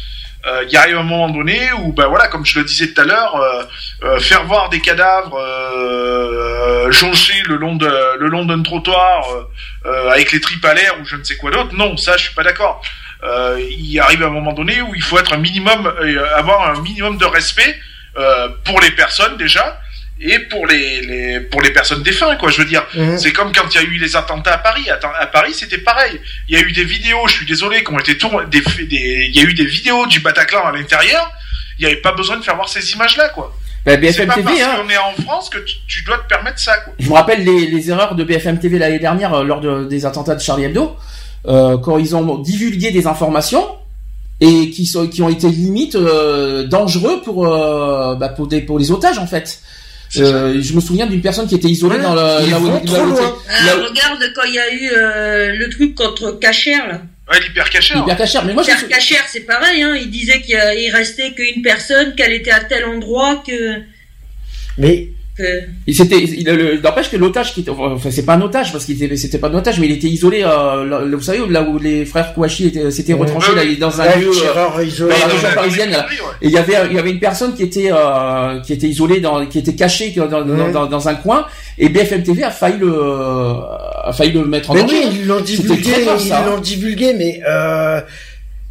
Euh, 0.47 0.65
Il 0.71 0.77
arrive 0.77 0.97
un 0.97 1.03
moment 1.03 1.29
donné 1.29 1.73
où, 1.73 1.93
ben 1.93 2.07
voilà, 2.07 2.29
comme 2.29 2.47
je 2.47 2.59
le 2.59 2.65
disais 2.65 2.93
tout 2.93 3.01
à 3.01 3.05
l'heure, 3.05 3.35
euh, 3.37 3.63
euh, 4.05 4.21
faire 4.21 4.45
voir 4.45 4.69
des 4.69 4.81
cadavres 4.81 5.37
euh, 5.37 6.91
jonchés 6.91 7.43
le 7.47 7.57
long 7.57 7.75
de 7.75 7.91
le 8.19 8.29
long 8.29 8.45
d'un 8.45 8.63
trottoir 8.63 9.25
avec 10.13 10.33
les 10.33 10.41
tripes 10.41 10.65
à 10.65 10.75
l'air 10.75 10.95
ou 11.01 11.05
je 11.05 11.17
ne 11.17 11.25
sais 11.25 11.37
quoi 11.37 11.51
d'autre, 11.51 11.75
non, 11.75 11.97
ça 11.97 12.17
je 12.17 12.25
suis 12.25 12.35
pas 12.35 12.43
d'accord. 12.43 12.81
Il 13.23 13.99
arrive 14.01 14.23
un 14.23 14.31
moment 14.31 14.53
donné 14.53 14.81
où 14.83 14.95
il 14.95 15.03
faut 15.03 15.19
être 15.19 15.33
un 15.33 15.39
minimum, 15.39 15.93
avoir 16.35 16.71
un 16.71 16.81
minimum 16.81 17.19
de 17.19 17.25
respect 17.25 17.79
pour 18.65 18.81
les 18.81 18.91
personnes 18.93 19.37
déjà 19.37 19.81
et 20.21 20.39
pour 20.51 20.67
les, 20.67 21.01
les 21.03 21.41
pour 21.41 21.61
les 21.63 21.71
personnes 21.71 22.03
défuntes 22.03 22.39
quoi. 22.39 22.51
Je 22.51 22.59
veux 22.63 22.69
dire, 22.69 22.85
Mhm. 22.95 23.19
c'est 23.19 23.33
comme 23.33 23.53
quand 23.53 23.69
il 23.73 23.75
y 23.75 23.79
a 23.79 23.83
eu 23.83 23.99
les 23.99 24.17
attentats 24.17 24.55
à 24.55 24.59
Paris. 24.59 24.87
À 24.91 25.27
Paris, 25.27 25.53
c'était 25.55 25.79
pareil. 25.79 26.21
Il 26.49 26.55
y 26.59 26.59
a 26.59 26.63
eu 26.63 26.73
des 26.73 26.85
vidéos, 26.85 27.27
je 27.27 27.33
suis 27.35 27.47
désolé, 27.47 27.85
qui 27.85 27.93
ont 27.93 27.99
été 27.99 28.17
tournées. 28.17 28.47
Des, 28.51 28.63
il 28.81 29.37
y 29.37 29.41
a 29.41 29.43
eu 29.43 29.53
des 29.55 29.67
vidéos 29.67 30.07
du 30.07 30.21
Bataclan 30.21 30.65
à 30.67 30.73
l'intérieur. 30.73 31.31
Il 31.79 31.85
n'y 31.87 31.93
avait 31.93 32.01
pas 32.01 32.13
besoin 32.13 32.39
de 32.39 32.43
faire 32.43 32.57
voir 32.57 32.69
ces 32.69 32.93
images-là, 32.93 33.29
quoi. 33.31 33.55
Bah, 33.85 33.93
C'est 33.93 33.99
BFM 33.99 34.27
pas 34.29 34.35
TV, 34.37 34.45
parce 34.47 34.63
hein. 34.63 34.83
qu'on 34.83 34.89
est 34.91 34.97
en 34.97 35.13
France 35.23 35.51
que 35.51 35.59
tu, 35.59 35.77
tu 35.87 36.03
dois 36.05 36.19
te 36.19 36.27
permettre 36.27 36.59
ça, 36.59 36.77
quoi. 36.79 36.95
Je 36.99 37.09
me 37.09 37.13
rappelle 37.15 37.45
les, 37.45 37.67
les 37.67 37.91
erreurs 37.91 38.15
de 38.15 38.25
BFM 38.25 38.59
TV 38.59 38.79
l'année 38.79 38.99
dernière 38.99 39.35
euh, 39.35 39.45
lors 39.45 39.61
de- 39.61 39.85
des 39.85 40.07
attentats 40.07 40.35
de 40.35 40.41
Charlie 40.41 40.65
Hebdo, 40.65 40.97
euh, 41.47 41.77
quand 41.79 41.99
ils 41.99 42.17
ont 42.17 42.39
divulgué 42.39 42.91
des 42.91 43.07
informations 43.07 43.65
et 44.41 44.71
qui 44.71 44.87
sont 44.87 45.07
qui 45.07 45.23
ont 45.23 45.29
été 45.29 45.49
limite 45.49 45.95
euh, 45.95 46.67
dangereux 46.67 47.23
pour 47.23 47.47
euh, 47.47 48.15
bah, 48.17 48.29
pour 48.31 48.49
des 48.49 48.61
pour 48.61 48.79
les 48.79 48.91
otages 48.91 49.19
en 49.19 49.27
fait. 49.27 49.61
Euh, 50.23 50.61
je 50.63 50.73
me 50.75 50.81
souviens 50.81 51.07
d'une 51.07 51.21
personne 51.23 51.47
qui 51.47 51.55
était 51.55 51.69
isolée 51.69 51.97
Ouais, 51.97 52.03
dans 52.03 52.15
ils 52.41 52.55
vont 52.55 52.81
trop 52.81 53.05
loin. 53.05 53.21
là 53.21 53.33
Ah, 53.51 53.75
regarde 53.89 54.33
quand 54.35 54.45
il 54.45 54.55
y 54.55 54.59
a 54.59 54.73
eu 54.73 54.91
euh, 54.97 55.53
le 55.57 55.69
truc 55.69 55.95
contre 55.95 56.33
Cacher 56.33 56.77
là. 56.77 57.03
Ouais, 57.31 57.41
l'hyper 57.41 57.69
caché. 57.71 57.95
hein. 57.95 58.03
hyper 58.05 58.17
cachère. 58.17 58.45
Mais 58.45 58.55
moi, 58.55 58.63
c'est 59.29 59.41
pareil, 59.41 59.83
hein. 59.83 59.97
Il 60.01 60.11
disait 60.13 60.41
qu'il 60.43 60.57
restait 60.95 61.33
qu'une 61.33 61.61
personne, 61.61 62.15
qu'elle 62.15 62.33
était 62.33 62.53
à 62.53 62.61
tel 62.61 62.85
endroit, 62.85 63.43
que. 63.45 63.81
Mais 64.79 65.09
Et 65.87 65.93
c'était, 65.93 66.19
il, 66.23 66.47
le- 66.47 66.81
n'empêche 66.81 67.11
que 67.11 67.17
l'otage 67.19 67.53
qui 67.53 67.61
était, 67.61 67.71
enfin 67.71 68.11
c'est 68.11 68.25
pas 68.25 68.35
un 68.35 68.41
otage 68.41 68.73
parce 68.73 68.87
qu'il 68.87 69.03
était, 69.03 69.17
c'était 69.17 69.37
pas 69.39 69.49
un 69.49 69.55
otage, 69.55 69.79
mais 69.79 69.87
il 69.87 69.93
était 69.93 70.07
isolé. 70.07 70.43
Euh, 70.43 70.85
là, 70.87 71.01
vous 71.17 71.21
savez 71.23 71.41
là 71.51 71.63
où 71.63 71.79
les 71.79 72.07
frères 72.07 72.33
Kouachi 72.33 72.69
étaient, 72.69 72.91
s'étaient 72.91 73.13
Ouais. 73.13 73.21
retranchés 73.21 73.53
Ouais, 73.53 73.65
là, 73.67 73.75
dans 73.79 74.01
un 74.01 74.05
là, 74.07 74.17
lieu. 74.17 74.29
euh, 74.29 74.31
isolé. 74.31 74.47
dans 74.49 74.57
la 74.57 74.69
région 74.77 75.07
ouais, 75.49 75.55
parisienne, 75.55 75.91
là. 75.91 76.07
Et 76.41 76.47
il 76.47 76.51
y 76.53 76.57
avait, 76.57 76.75
il 76.91 76.97
y 76.97 76.99
avait 76.99 77.11
une 77.11 77.21
personne 77.21 77.55
qui 77.55 77.63
était, 77.65 77.91
euh, 77.93 78.61
qui 78.61 78.73
était 78.73 78.87
isolée 78.89 79.21
dans, 79.21 79.45
qui 79.47 79.59
était 79.59 79.75
cachée 79.75 80.11
dans, 80.17 80.27
dans, 80.27 80.43
Ouais. 80.49 80.73
dans, 80.73 80.87
dans 80.87 81.09
un 81.09 81.15
coin, 81.17 81.47
et 81.77 81.91
BFM 81.91 82.23
TV 82.23 82.43
a 82.43 82.51
failli 82.51 82.79
le, 82.79 82.95
a 82.99 84.13
failli 84.17 84.33
le 84.33 84.45
mettre 84.47 84.71
en 84.71 84.75
Mais 84.75 84.81
danger. 84.83 84.97
oui, 85.05 85.19
ils 85.21 85.27
l'ont 85.27 85.41
divulgué, 85.41 85.91
grave, 86.05 86.23
ils 86.25 86.33
hein. 86.33 86.45
l'ont 86.47 86.61
divulgué, 86.61 87.13
mais 87.13 87.41
euh, 87.47 88.01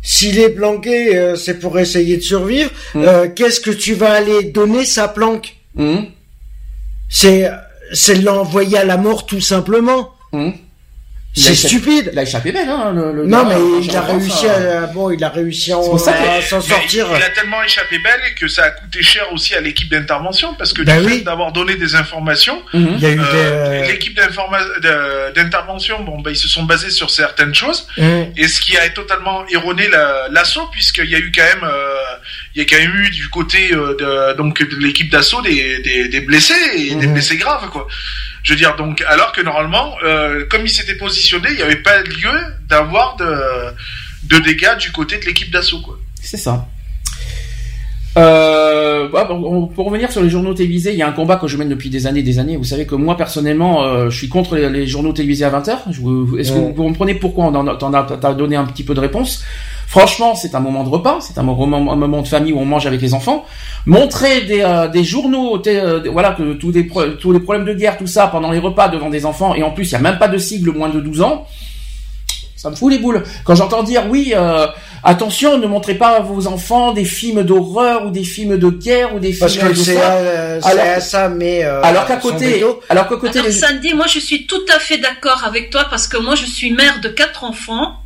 s'il 0.02 0.40
est 0.40 0.50
planqué, 0.50 1.16
euh, 1.16 1.36
c'est 1.36 1.60
pour 1.60 1.78
essayer 1.80 2.18
de 2.18 2.22
survivre. 2.24 2.72
Mm. 2.96 3.04
Euh, 3.06 3.28
Qu'est-ce 3.36 3.60
que 3.60 3.72
tu 3.72 3.94
vas 3.94 4.12
aller 4.14 4.44
donner 4.46 4.86
sa 4.86 5.08
planque? 5.08 5.56
Hum, 5.78 6.06
C'est 7.10 7.50
l'envoyer 8.22 8.78
à 8.78 8.86
la 8.86 8.98
mort 8.98 9.26
tout 9.26 9.42
simplement. 9.42 10.14
hum. 10.34 10.54
C'est 11.38 11.54
stupide. 11.54 12.10
Il 12.14 12.20
a 12.20 12.24
échappé 12.24 12.52
belle, 12.52 12.70
hein, 12.70 12.94
le, 12.96 13.12
le 13.12 13.26
Non, 13.26 13.44
gars, 13.44 13.56
mais 13.58 13.84
il 13.86 13.96
a 13.96 14.02
réussi 14.02 14.48
à 14.48 14.88
bon, 14.88 15.12
il 15.12 15.22
a 15.24 15.30
réussi 15.30 15.72
à, 15.74 15.76
s'en 15.76 16.62
sortir. 16.62 17.08
Il 17.16 17.22
a 17.22 17.30
tellement 17.30 17.62
échappé 17.64 18.00
belle 18.00 18.34
que 18.40 18.48
ça 18.48 18.64
a 18.64 18.70
coûté 18.72 19.04
cher 19.04 19.32
aussi 19.34 19.54
à 19.54 19.60
l'équipe 19.62 19.90
d'intervention 19.90 20.54
parce 20.56 20.72
que 20.72 20.82
Ben 20.82 21.02
du 21.02 21.08
oui. 21.08 21.18
fait 21.20 21.24
d'avoir 21.24 21.52
donné 21.52 21.76
des 21.76 21.96
informations. 21.96 22.62
Il 22.74 23.00
y 23.00 23.06
a 23.06 23.10
eu 23.12 23.20
euh, 23.20 23.82
des. 23.82 23.88
l'équipe 23.92 24.16
d'intervention, 25.36 26.02
bon, 26.04 26.22
ben, 26.22 26.32
ils 26.32 26.38
se 26.38 26.48
sont 26.48 26.64
basés 26.64 26.90
sur 26.90 27.10
certaines 27.10 27.54
choses. 27.54 27.88
Hum. 27.98 28.28
Et 28.38 28.48
ce 28.48 28.60
qui 28.62 28.78
a 28.78 28.88
totalement 28.90 29.46
erroné 29.48 29.88
la- 29.90 30.28
l'assaut, 30.32 30.68
puisqu'il 30.72 31.10
y 31.10 31.16
a 31.16 31.20
eu 31.20 31.32
quand 31.36 31.44
même, 31.44 31.64
euh, 31.64 31.96
il 32.56 32.62
y 32.62 32.66
a 32.66 32.68
quand 32.70 32.82
même 32.82 32.96
eu 32.96 33.10
du 33.10 33.28
côté 33.30 33.74
euh, 33.74 33.96
de, 34.32 34.38
donc 34.38 34.62
de 34.64 34.76
l'équipe 34.78 35.10
d'assaut 35.12 35.42
des, 35.42 35.80
des, 35.80 36.08
des 36.08 36.22
blessés 36.22 36.54
et 36.76 36.96
des 36.96 37.08
Mhm. 37.08 37.14
blessés 37.14 37.38
graves, 37.38 37.70
quoi. 37.70 37.88
Je 38.46 38.54
veux 38.54 38.58
dire, 38.58 38.76
donc, 38.76 39.04
alors 39.08 39.32
que 39.32 39.42
normalement, 39.42 39.98
euh, 40.04 40.46
comme 40.48 40.62
il 40.62 40.70
s'était 40.70 40.96
positionné, 40.96 41.50
il 41.50 41.56
n'y 41.56 41.64
avait 41.64 41.78
pas 41.82 42.04
lieu 42.04 42.40
d'avoir 42.70 43.16
de, 43.16 43.26
de 44.24 44.38
dégâts 44.38 44.78
du 44.78 44.92
côté 44.92 45.18
de 45.18 45.26
l'équipe 45.26 45.50
d'assaut, 45.50 45.82
quoi. 45.82 45.98
C'est 46.22 46.38
ça. 46.38 46.68
Euh, 48.18 49.10
bah, 49.12 49.26
bon, 49.30 49.68
pour 49.68 49.86
revenir 49.88 50.12
sur 50.12 50.22
les 50.24 50.30
journaux 50.30 50.54
télévisés, 50.54 50.94
il 50.94 50.98
y 50.98 51.02
a 51.02 51.08
un 51.08 51.12
combat 51.12 51.36
que 51.36 51.48
je 51.48 51.58
mène 51.58 51.70
depuis 51.70 51.90
des 51.90 52.08
années, 52.08 52.24
des 52.24 52.40
années. 52.40 52.56
Vous 52.58 52.64
savez 52.64 52.86
que 52.86 52.96
moi 52.96 53.18
personnellement, 53.18 53.84
euh, 53.84 54.10
je 54.10 54.18
suis 54.18 54.30
contre 54.30 54.56
les, 54.56 54.70
les 54.70 54.88
journaux 54.88 55.12
télévisés 55.12 55.44
à 55.46 55.50
20h. 55.50 55.90
Est-ce 56.40 56.52
que 56.54 56.58
vous, 56.60 56.74
comprenez 56.74 57.16
pourquoi 57.16 57.46
on 57.46 57.56
en 57.56 57.68
a- 57.68 57.74
as, 58.00 58.18
t'as 58.20 58.34
donné 58.34 58.56
un 58.56 58.66
petit 58.66 58.84
peu 58.84 58.94
de 58.94 59.00
réponse 59.02 59.44
Franchement, 59.88 60.34
c'est 60.34 60.56
un 60.56 60.60
moment 60.62 60.84
de 60.84 60.90
repas, 60.90 61.20
c'est 61.22 61.38
un 61.38 61.44
moment, 61.44 61.92
un 61.92 61.96
moment 61.96 62.22
de 62.24 62.28
famille 62.28 62.52
où 62.54 62.60
on 62.60 62.66
mange 62.66 62.88
avec 62.88 63.02
les 63.02 63.14
enfants. 63.14 63.46
Montrer 63.86 64.42
des, 64.42 64.62
euh, 64.62 64.88
des 64.88 65.04
journaux, 65.04 65.62
euh, 65.68 66.02
voilà, 66.12 66.32
que 66.32 66.54
tous 66.54 66.72
les, 66.72 66.88
tous 67.20 67.32
les 67.32 67.40
problèmes 67.40 67.66
de 67.66 67.74
guerre, 67.74 67.98
tout 67.98 68.08
ça, 68.08 68.28
pendant 68.28 68.50
les 68.52 68.60
repas 68.60 68.88
devant 68.90 69.10
des 69.12 69.26
enfants, 69.28 69.54
et 69.54 69.62
en 69.62 69.72
plus, 69.72 69.90
il 69.90 69.92
y 69.92 69.96
a 69.96 70.00
même 70.00 70.18
pas 70.18 70.28
de 70.28 70.38
cible 70.40 70.72
moins 70.72 70.90
de 70.90 71.00
12 71.00 71.22
ans. 71.22 71.46
Ça 72.56 72.70
me 72.70 72.76
fout 72.76 72.92
les 72.92 73.00
boules. 73.00 73.24
Quand 73.44 73.54
j'entends 73.56 73.84
dire 73.84 74.04
oui, 74.10 74.34
euh, 74.36 74.66
attention, 75.04 75.58
ne 75.58 75.68
montrez 75.68 75.96
pas 75.96 76.18
à 76.18 76.20
vos 76.22 76.48
enfants 76.48 76.94
des 76.94 77.06
films 77.06 77.44
d'horreur 77.44 78.06
ou 78.06 78.10
des 78.12 78.24
films 78.24 78.58
de 78.58 78.70
guerre 78.70 79.14
ou 79.14 79.20
des 79.20 79.34
films 79.34 79.40
Parce 79.42 79.58
que 79.58 79.68
de 79.68 79.74
c'est 79.74 79.96
ça. 79.96 80.18
c'est 80.64 80.68
Alors- 80.70 80.86
à 80.96 81.00
ça, 81.02 81.30
mais 81.30 81.64
euh, 81.66 81.82
alors 81.84 82.06
qu'à 82.08 82.16
côté, 82.18 82.64
alors 82.90 83.08
qu'à 83.10 83.18
côté 83.18 83.40
Alors, 83.40 83.52
les- 83.52 83.58
Sandy, 83.58 83.94
moi 83.94 84.08
je 84.08 84.20
suis 84.20 84.48
tout 84.48 84.66
à 84.74 84.80
fait 84.80 84.98
d'accord 84.98 85.44
avec 85.46 85.70
toi 85.70 85.86
parce 85.90 86.08
que 86.08 86.18
moi 86.18 86.36
je 86.36 86.46
suis 86.46 86.72
mère 86.72 87.02
de 87.02 87.10
quatre 87.10 87.44
enfants 87.44 87.98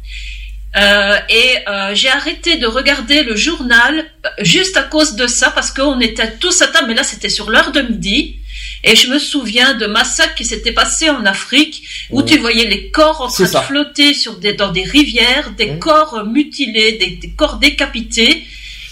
euh, 0.78 1.16
et 1.30 1.56
euh, 1.68 1.92
j'ai 1.96 2.10
arrêté 2.10 2.58
de 2.58 2.68
regarder 2.68 3.24
le 3.24 3.36
journal 3.36 4.00
euh, 4.26 4.30
juste 4.40 4.78
à 4.78 4.84
cause 4.84 5.16
de 5.16 5.26
ça 5.26 5.50
parce 5.52 5.72
qu'on 5.72 6.00
était 6.00 6.32
tous 6.40 6.62
à 6.62 6.68
table, 6.68 6.88
mais 6.90 6.96
là 6.96 7.04
c'était 7.04 7.30
sur 7.30 7.50
l'heure 7.50 7.72
de 7.72 7.82
midi. 7.82 8.36
Et 8.84 8.96
je 8.96 9.10
me 9.10 9.20
souviens 9.20 9.74
de 9.74 9.86
massacres 9.88 10.36
qui 10.36 10.46
s'étaient 10.46 10.72
passés 10.72 11.10
en 11.10 11.26
Afrique 11.26 11.84
où 12.12 12.22
tu 12.24 12.38
voyais 12.38 12.66
les 12.66 12.90
corps 12.92 13.22
en 13.22 13.28
train 13.28 13.44
de 13.44 13.66
flotter 13.66 14.14
sur 14.14 14.38
des, 14.38 14.54
dans 14.54 14.72
des 14.72 14.84
rivières, 14.84 15.52
des 15.58 15.78
corps 15.80 16.26
mutilés, 16.26 16.94
des, 16.94 17.12
des 17.22 17.30
corps 17.32 17.58
décapités. 17.58 18.44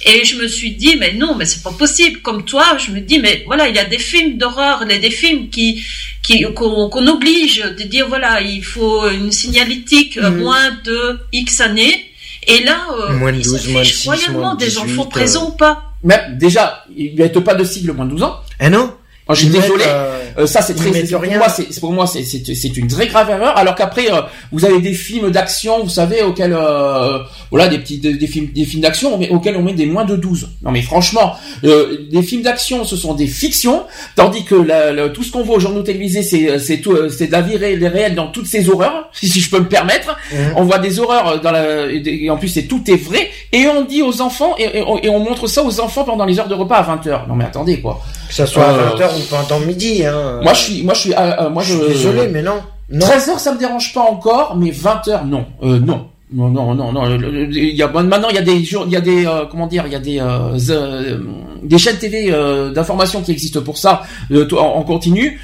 Et 0.05 0.23
je 0.23 0.37
me 0.37 0.47
suis 0.47 0.71
dit, 0.71 0.95
mais 0.97 1.13
non, 1.13 1.35
mais 1.35 1.45
c'est 1.45 1.63
pas 1.63 1.71
possible. 1.71 2.19
Comme 2.21 2.45
toi, 2.45 2.77
je 2.77 2.91
me 2.91 2.99
dis, 2.99 3.19
mais 3.19 3.43
voilà, 3.47 3.67
il 3.67 3.75
y 3.75 3.79
a 3.79 3.85
des 3.85 3.97
films 3.97 4.37
d'horreur, 4.37 4.83
il 4.85 4.91
y 4.91 4.95
a 4.95 4.99
des 4.99 5.09
films 5.09 5.49
qui, 5.49 5.83
qui, 6.21 6.43
qu'on, 6.53 7.07
oblige 7.07 7.57
de 7.77 7.83
dire, 7.83 8.07
voilà, 8.07 8.41
il 8.41 8.63
faut 8.63 9.09
une 9.09 9.31
signalétique 9.31 10.17
euh, 10.17 10.29
Mhm. 10.29 10.37
moins 10.39 10.71
de 10.83 11.19
X 11.33 11.61
années. 11.61 12.05
Et 12.45 12.63
là, 12.63 12.77
euh, 12.91 13.13
Moins 13.17 13.31
de 13.33 13.39
ils 13.39 13.45
s'en 13.45 13.51
12, 13.57 13.67
moins 13.69 13.81
de 13.81 13.85
fichent 13.85 13.95
6, 13.95 14.07
royalement 14.07 14.39
moins 14.39 14.55
de 14.55 14.59
des 14.59 14.67
18, 14.67 14.79
enfants 14.79 15.03
euh. 15.05 15.09
présents 15.09 15.49
ou 15.49 15.55
pas. 15.57 15.83
même 16.03 16.37
déjà, 16.37 16.85
il 16.95 17.15
n'y 17.15 17.21
a 17.21 17.29
pas 17.41 17.55
de 17.55 17.63
cible 17.63 17.91
moins 17.93 18.05
de 18.05 18.11
12 18.11 18.23
ans. 18.23 18.39
Eh 18.61 18.69
non 18.69 18.93
Je 19.35 19.39
suis 19.39 19.47
Ils 19.47 19.53
désolé. 19.61 19.83
euh, 19.87 20.13
Euh, 20.39 20.45
ça 20.45 20.61
c'est 20.61 20.75
très 20.75 20.91
pour 20.91 21.25
moi 21.25 21.49
c'est 21.49 21.79
pour 21.79 21.91
moi 21.93 22.05
c'est 22.05 22.77
une 22.77 22.87
très 22.87 23.07
grave 23.07 23.27
erreur 23.29 23.57
alors 23.57 23.73
qu'après 23.73 24.11
euh, 24.11 24.21
vous 24.51 24.65
avez 24.65 24.79
des 24.79 24.93
films 24.93 25.31
d'action 25.31 25.83
vous 25.83 25.89
savez 25.89 26.21
auxquels 26.21 26.53
euh, 26.55 27.19
voilà 27.51 27.67
des 27.67 27.77
petits 27.79 27.97
des, 27.99 28.13
des 28.13 28.27
films 28.27 28.47
des 28.53 28.65
films 28.65 28.81
d'action 28.81 29.17
mais 29.17 29.29
auxquels 29.29 29.55
on 29.57 29.61
met 29.61 29.73
des 29.73 29.85
moins 29.85 30.05
de 30.05 30.15
12 30.15 30.49
non 30.63 30.71
mais 30.71 30.81
franchement 30.81 31.35
euh, 31.63 32.07
des 32.11 32.21
films 32.21 32.41
d'action 32.41 32.83
ce 32.83 32.95
sont 32.95 33.13
des 33.13 33.27
fictions 33.27 33.83
tandis 34.15 34.43
que 34.43 34.55
la- 34.55 34.91
la- 34.91 35.09
tout 35.09 35.23
ce 35.23 35.31
qu'on 35.31 35.43
voit 35.43 35.57
aux 35.57 35.59
journaux 35.59 35.81
télévisés 35.83 36.23
c'est 36.23 36.59
c'est 36.59 36.77
tout 36.79 36.91
euh, 36.93 37.09
c'est 37.09 37.27
de 37.27 37.31
la 37.31 37.41
vie 37.41 37.55
réelle 37.57 38.15
dans 38.15 38.27
toutes 38.27 38.47
ces 38.47 38.69
horreurs 38.69 39.09
si, 39.13 39.27
si 39.33 39.39
je 39.41 39.49
peux 39.49 39.59
me 39.59 39.67
permettre 39.69 40.15
Mhm. 40.31 40.53
on 40.57 40.63
voit 40.63 40.79
des 40.79 40.99
horreurs 40.99 41.39
dans 41.41 41.51
la 41.51 41.85
et 41.91 42.29
en 42.29 42.37
plus 42.37 42.49
c'est 42.49 42.63
tout 42.63 42.81
est 42.87 42.95
vrai 43.01 43.29
et 43.53 43.67
on 43.67 43.83
dit 43.85 44.01
aux 44.01 44.21
enfants 44.21 44.55
et, 44.57 44.79
et 44.79 44.83
on, 44.85 44.97
et 44.97 45.09
on 45.09 45.19
montre 45.19 45.47
ça 45.47 45.63
aux 45.63 45.79
enfants 45.79 46.03
pendant 46.03 46.25
les 46.25 46.37
heures 46.39 46.47
de 46.49 46.53
repas 46.53 46.77
à 46.77 46.95
20h 46.95 47.27
non 47.27 47.35
mais 47.35 47.45
attendez 47.45 47.79
quoi 47.79 48.01
Que 48.27 48.33
ça 48.33 48.45
soit 48.45 48.63
Euh, 48.63 48.89
à 48.89 48.95
20h 48.95 49.17
ou 49.17 49.21
pendant 49.29 49.59
midi. 49.65 50.05
Hein. 50.05 50.41
moi 50.43 50.53
je 50.53 50.59
suis 50.59 50.83
moi 50.83 50.93
je 50.93 50.99
suis 50.99 51.13
euh, 51.13 51.17
euh, 51.41 51.49
moi 51.49 51.63
je 51.63 51.73
suis 51.75 51.87
désolé, 51.87 52.27
mais 52.27 52.41
non. 52.41 52.61
Non. 52.89 52.99
13 53.05 53.29
heures, 53.29 53.39
ça 53.39 53.53
me 53.53 53.59
dérange 53.59 53.93
pas 53.93 54.01
encore, 54.01 54.55
mais 54.55 54.71
20 54.71 55.07
heures, 55.09 55.25
non. 55.25 55.45
Euh, 55.61 55.77
non. 55.79 56.07
Non, 56.29 56.49
non, 56.49 56.75
non, 56.75 56.91
non. 56.91 57.17
Il 57.51 57.75
y 57.75 57.81
a 57.81 57.87
maintenant, 57.87 58.27
il 58.29 58.35
y 58.35 58.37
a 58.37 58.41
des, 58.41 58.55
il 58.55 58.91
y 58.91 58.95
a 58.97 59.01
des, 59.01 59.25
euh, 59.25 59.45
comment 59.49 59.65
dire, 59.65 59.85
il 59.85 59.93
y 59.93 59.95
a 59.95 59.99
des, 59.99 60.19
euh, 60.19 60.57
euh, 60.69 61.19
des 61.63 61.77
chaînes 61.77 61.97
TV 61.97 62.31
d'information 62.73 63.21
qui 63.21 63.31
existent 63.31 63.61
pour 63.61 63.77
ça 63.77 64.03
en, 64.51 64.83
continu. 64.83 65.39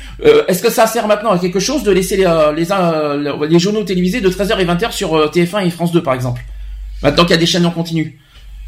Est-ce 0.48 0.62
que 0.62 0.70
ça 0.70 0.86
sert 0.86 1.08
maintenant 1.08 1.32
à 1.32 1.40
quelque 1.40 1.60
chose 1.60 1.84
de 1.84 1.92
laisser 1.92 2.18
les, 2.18 2.26
les, 2.58 3.48
les 3.50 3.60
journaux 3.60 3.84
télévisés 3.84 4.20
de 4.20 4.30
13h 4.30 4.60
et 4.60 4.66
20h 4.66 4.92
sur 4.92 5.32
TF1 5.32 5.66
et 5.66 5.70
France 5.70 5.94
2 5.94 6.04
par 6.04 6.16
exemple 6.16 6.42
Maintenant 7.02 7.24
qu'il 7.24 7.32
y 7.32 7.38
a 7.38 7.38
des 7.38 7.46
chaînes 7.46 7.66
en 7.66 7.72
continu, 7.72 8.20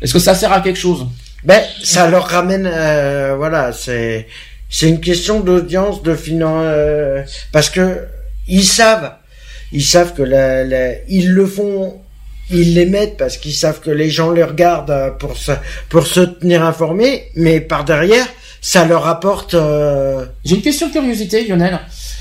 est-ce 0.01 0.13
que 0.13 0.19
ça 0.19 0.35
sert 0.35 0.53
à 0.53 0.61
quelque 0.61 0.79
chose? 0.79 1.05
Ben, 1.43 1.61
ça 1.83 2.09
leur 2.09 2.27
ramène, 2.27 2.63
voilà, 3.37 3.73
c'est, 3.73 4.27
c'est 4.69 4.87
une 4.87 5.01
question 5.01 5.41
d'audience, 5.41 6.01
de 6.01 6.15
finance, 6.15 6.65
parce 7.51 7.69
que 7.69 8.05
ils 8.47 8.63
savent 8.63 9.11
ils 9.71 9.83
savent 9.83 10.13
que 10.13 10.21
la, 10.21 10.63
ils 11.09 11.31
le 11.31 11.45
font 11.45 11.99
ils 12.49 12.73
les 12.75 12.85
mettent 12.85 13.17
parce 13.17 13.37
qu'ils 13.37 13.53
savent 13.53 13.81
que 13.81 13.89
les 13.89 14.09
gens 14.09 14.31
les 14.31 14.43
regardent 14.43 14.91
euh, 14.91 15.11
pour 15.11 15.37
se, 15.37 15.51
pour 15.89 16.05
se 16.05 16.21
tenir 16.21 16.63
informés, 16.63 17.29
mais 17.35 17.59
par 17.59 17.85
derrière, 17.85 18.25
ça 18.61 18.85
leur 18.85 19.07
apporte. 19.07 19.53
Euh, 19.53 20.25
J'ai 20.43 20.55
une 20.55 20.61
question 20.61 20.87
de 20.87 20.93
curiosité, 20.93 21.45
Lionel. 21.47 21.79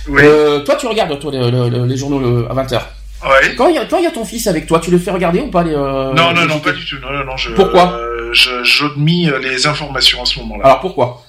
Euh, 0.08 0.60
toi, 0.60 0.76
tu 0.76 0.86
regardes 0.86 1.18
toi 1.18 1.30
les, 1.32 1.96
journaux 1.96 2.46
à 2.48 2.54
20h. 2.54 2.80
Ouais. 3.24 3.54
Quand 3.56 3.68
il 3.68 3.76
y 3.76 3.78
a, 3.78 3.86
toi, 3.86 4.00
il 4.00 4.04
y 4.04 4.06
a 4.06 4.10
ton 4.10 4.24
fils 4.24 4.46
avec 4.46 4.66
toi, 4.66 4.78
tu 4.80 4.90
le 4.90 4.98
fais 4.98 5.10
regarder 5.10 5.40
ou 5.40 5.50
pas 5.50 5.62
les, 5.62 5.72
Non, 5.72 6.12
non, 6.12 6.46
non, 6.46 6.60
pas 6.60 6.72
du 6.72 6.84
tout. 6.84 6.96
Non, 7.00 7.10
non, 7.10 7.24
non. 7.24 7.36
Je, 7.36 7.50
pourquoi? 7.52 7.98
Je 8.32 9.38
les 9.38 9.66
informations 9.66 10.22
à 10.22 10.26
ce 10.26 10.40
moment-là. 10.40 10.64
Alors 10.64 10.80
pourquoi? 10.80 11.24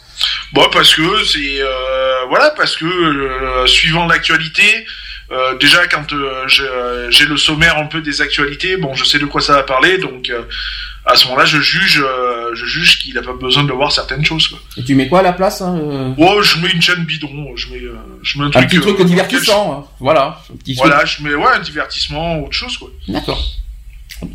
Bon, 0.54 0.64
parce 0.72 0.94
que 0.96 1.24
c'est 1.26 1.60
voilà, 2.30 2.52
parce 2.58 2.76
que 2.76 3.66
suivant 3.68 4.08
l'actualité, 4.08 4.86
euh, 5.32 5.58
déjà 5.58 5.88
quand 5.88 6.14
euh, 6.14 6.46
euh, 6.60 7.08
j'ai 7.10 7.26
le 7.26 7.38
sommaire 7.38 7.78
un 7.78 7.86
peu 7.86 8.02
des 8.02 8.22
actualités, 8.22 8.78
bon, 8.78 8.94
je 8.94 9.04
sais 9.06 9.18
de 9.18 9.26
quoi 9.26 9.42
ça 9.42 9.54
va 9.54 9.64
parler, 9.64 9.98
donc 9.98 10.32
à 11.06 11.16
ce 11.16 11.26
moment-là, 11.26 11.46
je 11.46 11.60
juge, 11.60 12.04
je 12.54 12.66
juge 12.66 13.00
qu'il 13.00 13.18
a 13.18 13.22
pas 13.22 13.34
besoin 13.34 13.64
de 13.64 13.72
voir 13.72 13.92
certaines 13.92 14.26
choses. 14.26 14.48
Quoi. 14.48 14.60
Et 14.78 14.84
tu 14.84 14.96
mets 14.96 15.08
quoi 15.08 15.20
à 15.20 15.24
la 15.24 15.34
place 15.34 15.62
hein, 15.62 16.14
Oh, 16.18 16.42
je 16.42 16.60
mets 16.60 16.70
une 16.70 16.82
chaîne 16.82 17.04
bidon, 17.06 17.56
je 17.56 17.70
mets, 17.70 17.82
je 18.24 18.40
mets 18.40 18.46
un, 18.46 18.50
truc, 18.50 18.70
petit 18.70 18.80
truc 18.80 19.02
divertissant, 19.04 19.74
hein. 19.74 19.92
voilà. 20.00 20.42
voilà, 20.78 21.06
je 21.06 21.24
mets 21.24 21.36
ouais 21.36 21.54
un 21.56 21.60
divertissement, 21.60 22.40
autre 22.40 22.54
chose 22.54 22.78
quoi. 22.78 22.90
D'accord. 23.08 23.44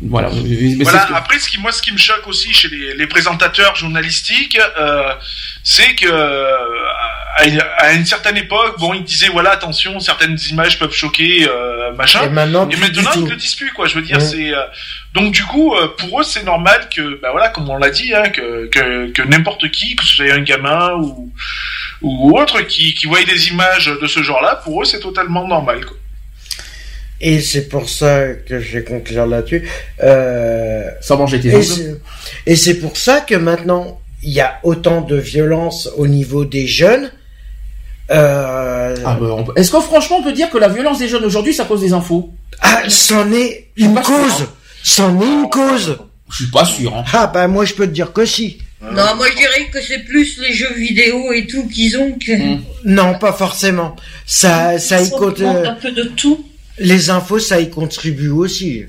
Voilà. 0.01 0.29
voilà. 0.29 1.07
Après, 1.15 1.39
ce 1.39 1.49
qui 1.49 1.59
moi, 1.59 1.71
ce 1.71 1.81
qui 1.81 1.91
me 1.91 1.97
choque 1.97 2.27
aussi 2.27 2.53
chez 2.53 2.69
les, 2.69 2.95
les 2.95 3.07
présentateurs 3.07 3.75
journalistiques, 3.75 4.59
euh, 4.77 5.13
c'est 5.63 5.95
que 5.95 6.07
à 7.37 7.93
une, 7.93 8.05
certaine 8.05 8.37
époque, 8.37 8.79
bon, 8.79 8.93
ils 8.93 9.03
disaient 9.03 9.29
voilà, 9.29 9.51
attention, 9.51 9.99
certaines 9.99 10.37
images 10.49 10.77
peuvent 10.79 10.93
choquer, 10.93 11.47
euh, 11.47 11.93
machin. 11.93 12.23
Et 12.23 12.29
maintenant, 12.29 12.69
et 12.69 12.75
maintenant 12.75 13.11
ils 13.15 13.29
le 13.29 13.35
disent 13.35 13.55
plus, 13.55 13.71
quoi. 13.71 13.87
Je 13.87 13.95
veux 13.95 14.01
dire, 14.01 14.21
c'est 14.21 14.53
euh, 14.53 14.63
donc 15.13 15.31
du 15.31 15.43
coup, 15.43 15.73
euh, 15.73 15.87
pour 15.97 16.21
eux, 16.21 16.23
c'est 16.23 16.43
normal 16.43 16.89
que, 16.93 17.19
bah 17.21 17.29
voilà, 17.31 17.49
comme 17.49 17.69
on 17.69 17.77
l'a 17.77 17.89
dit, 17.89 18.13
hein, 18.13 18.29
que 18.29 18.67
que, 18.67 19.11
que 19.11 19.21
n'importe 19.23 19.69
qui, 19.71 19.95
que 19.95 20.03
ce 20.03 20.15
soit 20.15 20.33
un 20.33 20.41
gamin 20.41 20.93
ou 20.95 21.33
ou 22.01 22.37
autre, 22.37 22.61
qui 22.61 22.93
qui 22.93 23.07
voit 23.07 23.23
des 23.23 23.49
images 23.49 23.87
de 23.87 24.07
ce 24.07 24.21
genre-là, 24.21 24.57
pour 24.63 24.81
eux, 24.81 24.85
c'est 24.85 24.99
totalement 24.99 25.47
normal, 25.47 25.85
quoi. 25.85 25.97
Et 27.21 27.39
c'est 27.39 27.69
pour 27.69 27.87
ça 27.87 28.33
que 28.33 28.59
je 28.59 28.79
vais 28.79 28.83
conclure 28.83 29.27
là-dessus. 29.27 29.69
Euh, 30.03 30.89
Sans 31.01 31.17
manger 31.17 31.39
tes 31.39 31.53
Et 32.47 32.55
c'est 32.55 32.79
pour 32.79 32.97
ça 32.97 33.21
que 33.21 33.35
maintenant, 33.35 34.01
il 34.23 34.31
y 34.31 34.41
a 34.41 34.59
autant 34.63 35.01
de 35.01 35.15
violence 35.15 35.87
au 35.97 36.07
niveau 36.07 36.45
des 36.45 36.65
jeunes. 36.65 37.11
Euh... 38.09 38.95
Ah 39.05 39.17
ben, 39.21 39.45
Est-ce 39.55 39.71
que 39.71 39.79
franchement 39.79 40.17
on 40.19 40.23
peut 40.23 40.33
dire 40.33 40.49
que 40.49 40.57
la 40.57 40.67
violence 40.67 40.99
des 40.99 41.07
jeunes 41.07 41.23
aujourd'hui, 41.23 41.53
ça 41.53 41.65
cause 41.65 41.81
des 41.81 41.93
infos? 41.93 42.33
Ah, 42.59 42.81
c'en 42.89 43.31
est 43.31 43.67
une 43.77 43.95
cause. 44.01 44.47
C'en 44.83 45.21
est 45.21 45.25
une 45.25 45.49
cause. 45.49 45.97
Je 46.29 46.35
suis 46.35 46.51
pas 46.51 46.65
sûr. 46.65 46.93
Hein. 46.95 47.03
Ah 47.13 47.27
ben 47.27 47.47
moi 47.47 47.65
je 47.65 47.73
peux 47.73 47.85
te 47.85 47.91
dire 47.91 48.11
que 48.11 48.25
si. 48.25 48.57
Non, 48.81 49.15
moi 49.15 49.27
je 49.29 49.37
dirais 49.37 49.69
que 49.71 49.79
c'est 49.79 49.99
plus 49.99 50.39
les 50.39 50.53
jeux 50.53 50.73
vidéo 50.73 51.31
et 51.31 51.45
tout 51.45 51.67
qu'ils 51.67 51.97
ont 51.97 52.13
que. 52.13 52.31
Hmm. 52.31 52.63
Non, 52.83 53.17
pas 53.17 53.31
forcément. 53.31 53.95
Ça, 54.25 54.79
ça 54.79 55.01
y 55.01 55.09
compte. 55.09 55.39
Un 55.41 55.75
peu 55.75 55.91
de 55.91 56.03
tout. 56.03 56.45
Les 56.81 57.11
infos, 57.11 57.39
ça 57.39 57.61
y 57.61 57.69
contribue 57.69 58.29
aussi. 58.29 58.85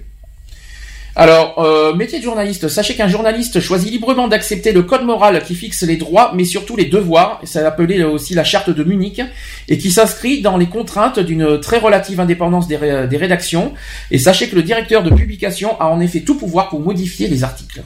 Alors, 1.14 1.58
euh, 1.58 1.94
métier 1.94 2.20
de 2.20 2.24
journaliste. 2.24 2.68
Sachez 2.68 2.94
qu'un 2.94 3.08
journaliste 3.08 3.60
choisit 3.60 3.90
librement 3.90 4.28
d'accepter 4.28 4.72
le 4.72 4.82
code 4.82 5.04
moral 5.04 5.42
qui 5.44 5.54
fixe 5.54 5.82
les 5.82 5.98
droits, 5.98 6.32
mais 6.34 6.44
surtout 6.44 6.74
les 6.74 6.86
devoirs. 6.86 7.38
C'est 7.44 7.62
appelé 7.62 8.02
aussi 8.02 8.34
la 8.34 8.44
charte 8.44 8.70
de 8.70 8.82
Munich 8.82 9.20
et 9.68 9.76
qui 9.76 9.90
s'inscrit 9.90 10.40
dans 10.40 10.56
les 10.56 10.68
contraintes 10.68 11.18
d'une 11.18 11.60
très 11.60 11.78
relative 11.78 12.18
indépendance 12.18 12.66
des, 12.66 12.76
rédactions. 12.78 13.74
Et 14.10 14.18
sachez 14.18 14.48
que 14.48 14.56
le 14.56 14.62
directeur 14.62 15.02
de 15.02 15.10
publication 15.10 15.78
a 15.78 15.88
en 15.88 16.00
effet 16.00 16.20
tout 16.20 16.38
pouvoir 16.38 16.70
pour 16.70 16.80
modifier 16.80 17.28
les 17.28 17.44
articles. 17.44 17.82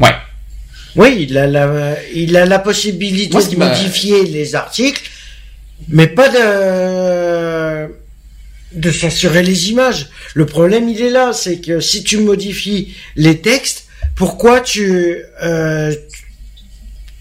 Ouais. 0.00 0.14
Oui, 0.96 1.26
il 1.28 1.38
a 1.38 1.46
la, 1.46 1.96
il 2.12 2.36
a 2.36 2.46
la 2.46 2.58
possibilité 2.58 3.38
de 3.38 3.56
modifier 3.56 4.24
les 4.24 4.56
articles, 4.56 5.08
mais 5.88 6.08
pas 6.08 6.28
de 6.28 8.03
de 8.74 8.90
censurer 8.90 9.42
les 9.42 9.70
images. 9.70 10.08
Le 10.34 10.46
problème, 10.46 10.88
il 10.88 11.00
est 11.00 11.10
là, 11.10 11.32
c'est 11.32 11.60
que 11.60 11.80
si 11.80 12.04
tu 12.04 12.18
modifies 12.18 12.94
les 13.16 13.40
textes, 13.40 13.86
pourquoi 14.14 14.60
tu 14.60 15.16
euh, 15.42 15.94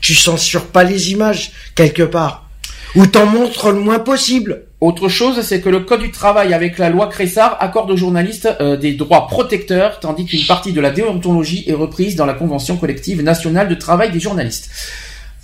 tu 0.02 0.14
censures 0.14 0.68
pas 0.68 0.84
les 0.84 1.12
images 1.12 1.52
quelque 1.76 2.04
part? 2.04 2.50
Ou 2.96 3.08
t'en 3.08 3.26
montres 3.26 3.72
le 3.72 3.80
moins 3.80 4.00
possible. 4.00 4.66
Autre 4.80 5.08
chose, 5.08 5.42
c'est 5.42 5.62
que 5.62 5.70
le 5.70 5.80
Code 5.80 6.02
du 6.02 6.12
travail 6.12 6.54
avec 6.54 6.78
la 6.78 6.90
loi 6.90 7.08
Cressard 7.08 7.58
accorde 7.60 7.90
aux 7.90 7.98
journalistes 7.98 8.50
euh, 8.60 8.76
des 8.76 8.94
droits 8.94 9.28
protecteurs, 9.28 10.00
tandis 10.00 10.26
qu'une 10.26 10.46
partie 10.46 10.74
de 10.74 10.82
la 10.82 10.92
déontologie 10.92 11.64
est 11.68 11.74
reprise 11.74 12.16
dans 12.16 12.26
la 12.26 12.34
Convention 12.34 12.76
collective 12.76 13.24
nationale 13.24 13.70
de 13.70 13.76
travail 13.76 14.12
des 14.12 14.20
journalistes. 14.20 14.70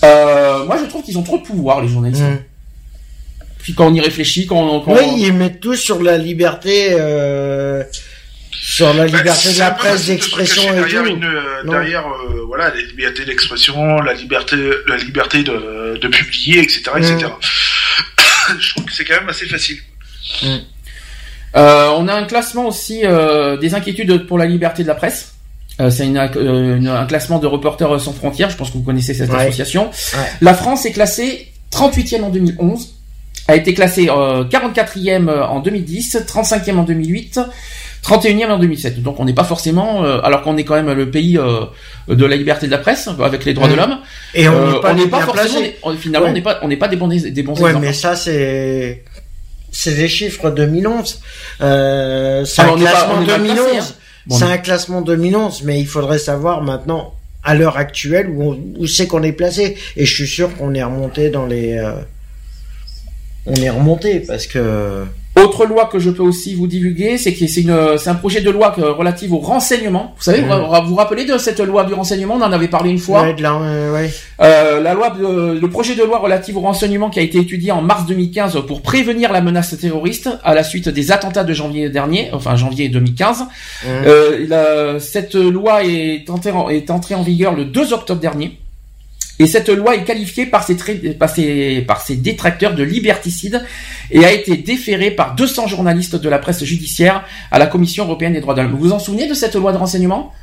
Euh, 0.03 0.65
moi, 0.65 0.77
je 0.77 0.85
trouve 0.85 1.03
qu'ils 1.03 1.17
ont 1.17 1.23
trop 1.23 1.37
de 1.37 1.43
pouvoir, 1.43 1.81
les 1.81 1.87
journalistes. 1.87 2.21
Mmh. 2.21 2.39
Puis 3.59 3.73
quand 3.73 3.87
on 3.87 3.93
y 3.93 4.01
réfléchit, 4.01 4.47
quand, 4.47 4.83
oui, 4.87 5.03
ils 5.17 5.33
mettent 5.33 5.59
tout 5.59 5.75
sur 5.75 6.01
la 6.01 6.17
liberté, 6.17 6.89
euh, 6.91 7.83
sur 8.51 8.93
la 8.93 9.05
bah, 9.05 9.17
liberté 9.17 9.53
de 9.53 9.59
la 9.59 9.71
presse, 9.71 10.07
d'expression 10.07 10.63
et 10.73 10.75
derrière 10.75 11.03
tout. 11.03 11.09
Une, 11.09 11.23
euh, 11.23 11.63
derrière, 11.65 12.07
euh, 12.07 12.43
voilà, 12.47 12.69
la 12.69 12.81
liberté 12.81 13.25
d'expression, 13.25 14.01
la 14.01 14.13
liberté, 14.13 14.55
la 14.87 14.97
liberté 14.97 15.43
de, 15.43 15.97
de 16.01 16.07
publier, 16.07 16.59
etc., 16.59 16.83
etc. 16.97 17.15
Mm. 17.15 18.53
Je 18.59 18.69
trouve 18.71 18.85
que 18.85 18.93
c'est 18.93 19.05
quand 19.05 19.19
même 19.19 19.29
assez 19.29 19.45
facile. 19.45 19.77
Mm. 20.41 20.57
Euh, 21.55 21.89
on 21.97 22.07
a 22.07 22.13
un 22.13 22.25
classement 22.25 22.67
aussi 22.67 23.01
euh, 23.03 23.57
des 23.57 23.73
inquiétudes 23.73 24.27
pour 24.27 24.37
la 24.37 24.45
liberté 24.45 24.83
de 24.83 24.87
la 24.87 24.95
presse. 24.95 25.33
Euh, 25.79 25.89
c'est 25.89 26.05
un 26.05 27.05
classement 27.05 27.39
de 27.39 27.47
Reporters 27.47 27.99
sans 28.01 28.13
frontières. 28.13 28.49
Je 28.49 28.57
pense 28.57 28.69
que 28.69 28.77
vous 28.77 28.83
connaissez 28.83 29.13
cette 29.13 29.33
association. 29.33 29.89
La 30.41 30.53
France 30.53 30.85
est 30.85 30.91
classée 30.91 31.51
38e 31.71 32.23
en 32.23 32.29
2011 32.29 32.95
a 33.49 33.55
été 33.55 33.73
classé 33.73 34.05
44e 34.05 35.27
euh, 35.27 35.43
en 35.43 35.59
2010, 35.59 36.23
35e 36.27 36.77
en 36.77 36.83
2008, 36.83 37.39
31e 38.03 38.51
en 38.51 38.59
2007. 38.59 39.01
Donc 39.01 39.19
on 39.19 39.25
n'est 39.25 39.33
pas 39.33 39.43
forcément, 39.43 40.03
euh, 40.03 40.19
alors 40.23 40.43
qu'on 40.43 40.55
est 40.57 40.63
quand 40.63 40.75
même 40.75 40.91
le 40.91 41.09
pays 41.09 41.37
euh, 41.37 41.65
de 42.07 42.25
la 42.25 42.35
liberté 42.35 42.67
de 42.67 42.71
la 42.71 42.77
presse 42.77 43.09
avec 43.21 43.45
les 43.45 43.53
droits 43.53 43.67
de 43.67 43.73
l'homme. 43.73 43.97
Et 44.35 44.47
on 44.47 44.93
n'est 44.93 45.07
pas, 45.07 45.21
forcément, 45.21 45.95
finalement 45.97 46.29
on 46.29 46.33
n'est 46.33 46.41
pas, 46.41 46.59
on 46.61 46.67
n'est 46.67 46.77
pas 46.77 46.87
des 46.87 46.95
bons 46.95 47.07
des 47.07 47.43
bons 47.43 47.59
ouais, 47.59 47.73
mais 47.79 47.93
ça 47.93 48.15
c'est 48.15 49.03
c'est 49.71 49.95
des 49.95 50.07
chiffres 50.07 50.51
2011. 50.51 51.19
Euh, 51.61 52.45
c'est 52.45 52.61
un, 52.61 52.75
classement 52.75 53.21
2011. 53.21 53.95
C'est 54.29 54.43
un 54.43 54.57
classement 54.59 55.01
2011, 55.01 55.63
mais 55.63 55.79
il 55.79 55.87
faudrait 55.87 56.19
savoir 56.19 56.61
maintenant 56.61 57.15
à 57.43 57.55
l'heure 57.55 57.77
actuelle 57.77 58.29
où, 58.29 58.55
où 58.77 58.85
c'est 58.85 59.07
qu'on 59.07 59.23
est 59.23 59.31
placé. 59.31 59.75
Et 59.95 60.05
je 60.05 60.13
suis 60.13 60.27
sûr 60.27 60.55
qu'on 60.55 60.73
est 60.75 60.83
remonté 60.83 61.29
dans 61.29 61.47
les 61.47 61.79
on 63.45 63.55
est 63.55 63.69
remonté 63.69 64.19
parce 64.21 64.47
que. 64.47 65.05
Autre 65.35 65.65
loi 65.65 65.85
que 65.85 65.99
je 65.99 66.09
peux 66.09 66.23
aussi 66.23 66.55
vous 66.55 66.67
divulguer, 66.67 67.17
c'est 67.17 67.33
que 67.33 67.47
c'est 67.47 67.61
une, 67.61 67.97
c'est 67.97 68.09
un 68.09 68.15
projet 68.15 68.41
de 68.41 68.49
loi 68.49 68.71
relatif 68.71 69.31
au 69.31 69.37
renseignement. 69.37 70.13
Vous 70.17 70.23
savez, 70.23 70.41
vous 70.41 70.89
vous 70.89 70.95
rappelez 70.95 71.23
de 71.23 71.37
cette 71.37 71.59
loi 71.59 71.85
du 71.85 71.93
renseignement 71.93 72.35
On 72.35 72.41
en 72.41 72.51
avait 72.51 72.67
parlé 72.67 72.89
une 72.89 72.97
fois. 72.97 73.21
Ouais, 73.21 73.35
la, 73.39 73.57
ouais. 73.57 74.11
Euh, 74.41 74.81
la 74.81 74.93
loi, 74.93 75.15
le 75.17 75.67
projet 75.67 75.95
de 75.95 76.03
loi 76.03 76.17
relatif 76.17 76.55
au 76.57 76.61
renseignement 76.61 77.09
qui 77.09 77.19
a 77.19 77.21
été 77.21 77.37
étudié 77.37 77.71
en 77.71 77.81
mars 77.81 78.05
2015 78.07 78.63
pour 78.67 78.81
prévenir 78.81 79.31
la 79.31 79.39
menace 79.39 79.77
terroriste 79.79 80.29
à 80.43 80.53
la 80.53 80.63
suite 80.63 80.89
des 80.89 81.11
attentats 81.11 81.43
de 81.43 81.53
janvier 81.53 81.89
dernier, 81.89 82.29
enfin 82.33 82.55
janvier 82.55 82.89
2015. 82.89 83.45
Euh, 83.85 84.99
cette 84.99 85.35
loi 85.35 85.83
est 85.85 86.29
entrée, 86.29 86.51
en, 86.51 86.69
est 86.69 86.89
entrée 86.89 87.15
en 87.15 87.23
vigueur 87.23 87.53
le 87.55 87.65
2 87.65 87.93
octobre 87.93 88.19
dernier. 88.19 88.57
Et 89.39 89.47
cette 89.47 89.69
loi 89.69 89.95
est 89.95 90.03
qualifiée 90.03 90.45
par 90.45 90.63
ses, 90.63 90.75
détracteurs 92.17 92.75
de 92.75 92.83
liberticide 92.83 93.63
et 94.11 94.25
a 94.25 94.33
été 94.33 94.57
déférée 94.57 95.11
par 95.11 95.33
200 95.35 95.67
journalistes 95.67 96.17
de 96.17 96.27
la 96.29 96.39
presse 96.39 96.63
judiciaire 96.65 97.23
à 97.49 97.57
la 97.57 97.65
Commission 97.65 98.03
européenne 98.03 98.33
des 98.33 98.41
droits 98.41 98.53
de 98.53 98.61
l'homme. 98.61 98.71
Vous 98.71 98.77
vous 98.79 98.91
en 98.91 98.99
souvenez 98.99 99.27
de 99.27 99.33
cette 99.33 99.55
loi 99.55 99.71
de 99.71 99.77
renseignement? 99.77 100.33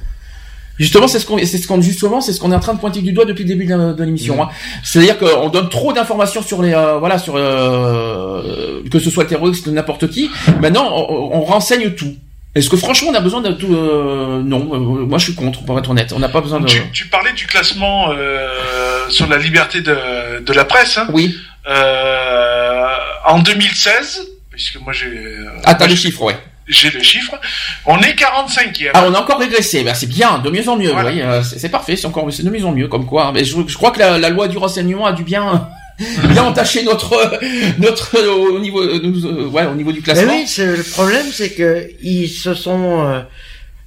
Justement, 0.79 1.09
c'est 1.09 1.19
ce 1.19 1.27
qu'on, 1.27 1.39
c'est 1.39 1.59
ce 1.59 1.67
qu'on, 1.67 1.81
justement, 1.81 2.21
c'est 2.21 2.33
ce 2.33 2.41
qu'on 2.41 2.53
est 2.53 2.55
en 2.55 2.61
train 2.61 2.75
de 2.75 2.79
pointer 2.79 3.01
du 3.01 3.13
doigt 3.13 3.25
depuis 3.25 3.45
le 3.45 3.49
début 3.49 3.67
de, 3.67 4.03
l'émission. 4.03 4.43
Hein. 4.43 4.49
C'est-à-dire 4.83 5.19
qu'on 5.19 5.49
donne 5.49 5.69
trop 5.69 5.93
d'informations 5.93 6.43
sur 6.43 6.63
les, 6.63 6.75
euh, 6.75 6.99
voilà, 6.99 7.19
sur 7.19 7.35
euh, 7.37 8.83
que 8.91 8.99
ce 8.99 9.11
soit 9.11 9.25
terroriste 9.25 9.67
ou 9.67 9.73
n'importe 9.73 10.09
qui. 10.09 10.31
Maintenant, 10.61 10.91
on, 10.93 11.37
on 11.37 11.41
renseigne 11.43 11.91
tout. 11.91 12.15
Est-ce 12.57 12.71
que 12.71 12.77
franchement 12.77 13.11
on 13.11 13.15
a 13.15 13.21
besoin 13.21 13.43
de 13.43 13.53
tout 13.53 13.73
euh, 13.75 14.41
Non, 14.43 14.69
euh, 14.73 14.79
moi 15.07 15.19
je 15.19 15.25
suis 15.25 15.35
contre, 15.35 15.63
pour 15.65 15.79
être 15.79 15.91
honnête. 15.91 16.13
On 16.15 16.19
n'a 16.19 16.29
pas 16.31 16.41
besoin 16.41 16.59
de. 16.61 16.67
Tu, 16.67 16.81
tu 16.93 17.07
parlais 17.09 17.33
du 17.35 17.47
classement 17.47 18.11
euh, 18.13 18.49
sur 19.11 19.29
la 19.29 19.37
liberté 19.37 19.83
de, 19.83 20.41
de 20.41 20.53
la 20.55 20.65
presse. 20.65 20.97
Hein. 20.99 21.07
Oui. 21.13 21.37
Euh, 21.69 22.87
en 23.27 23.39
2016, 23.41 24.23
puisque 24.51 24.81
moi 24.81 24.93
j'ai. 24.93 25.07
euh, 25.07 25.47
Ah, 25.65 25.75
t'as 25.75 25.87
le 25.87 25.95
chiffre, 25.95 26.23
ouais. 26.23 26.37
J'ai 26.69 26.91
le 26.91 27.01
chiffre. 27.01 27.35
On 27.85 27.99
est 28.01 28.19
45e. 28.19 28.91
Ah, 28.95 29.05
on 29.07 29.15
a 29.15 29.21
encore 29.21 29.39
régressé. 29.39 29.85
Ben, 29.85 29.95
c'est 29.95 30.09
bien, 30.09 30.39
de 30.39 30.51
mieux 30.51 30.69
en 30.69 30.77
mieux. 30.77 30.91
Voilà. 30.91 31.11
oui, 31.11 31.21
euh, 31.23 31.43
c'est 31.43 31.69
parfait, 31.69 31.95
c'est 31.95 32.07
encore, 32.07 32.27
c'est 32.33 32.43
de 32.43 32.51
mieux 32.51 32.65
en 32.65 32.73
mieux, 32.73 32.89
comme 32.89 33.07
quoi. 33.07 33.31
Mais 33.33 33.45
je, 33.45 33.57
je 33.69 33.75
crois 33.77 33.93
que 33.93 34.01
la, 34.01 34.19
la 34.19 34.31
loi 34.31 34.49
du 34.49 34.59
renseignement 34.59 35.07
a 35.07 35.13
dû 35.13 35.23
bien, 35.23 35.69
bien 36.29 36.43
entacher 36.45 36.83
notre, 36.85 37.41
notre 37.79 38.19
au 38.29 38.59
niveau, 38.59 38.83
euh, 38.83 39.01
nous, 39.03 39.25
euh, 39.27 39.47
ouais, 39.49 39.65
au 39.67 39.75
niveau 39.75 39.93
du 39.93 39.99
Mais 40.01 40.05
classement. 40.05 40.33
oui, 40.35 40.47
c'est- 40.47 40.77
le 40.77 40.83
problème, 40.83 41.27
c'est 41.33 41.51
que 41.51 41.91
ils 42.03 42.29
se 42.29 42.55
sont, 42.55 43.07
euh, 43.07 43.21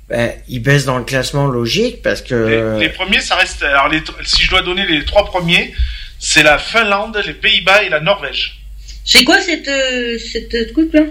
ben, 0.10 0.32
ils 0.48 0.60
baissent 0.60 0.86
dans 0.86 0.98
le 0.98 1.04
classement 1.04 1.46
logique 1.48 2.02
parce 2.02 2.22
que. 2.22 2.78
Les, 2.80 2.88
les 2.88 2.90
premiers, 2.90 3.20
ça 3.22 3.36
reste. 3.36 3.62
Alors, 3.64 3.90
les, 3.90 4.02
si 4.26 4.44
je 4.44 4.50
dois 4.50 4.62
donner 4.64 4.86
les 4.88 5.06
trois 5.06 5.26
premiers, 5.26 5.74
c'est 6.20 6.44
la 6.44 6.58
Finlande, 6.58 7.22
les 7.26 7.34
Pays-Bas 7.34 7.84
et 7.84 7.90
la 7.90 8.00
Norvège. 8.00 8.60
C'est 9.06 9.24
quoi 9.24 9.40
cette, 9.42 9.68
euh, 9.68 10.18
cette 10.18 10.74
truc 10.74 10.92
là 10.94 11.02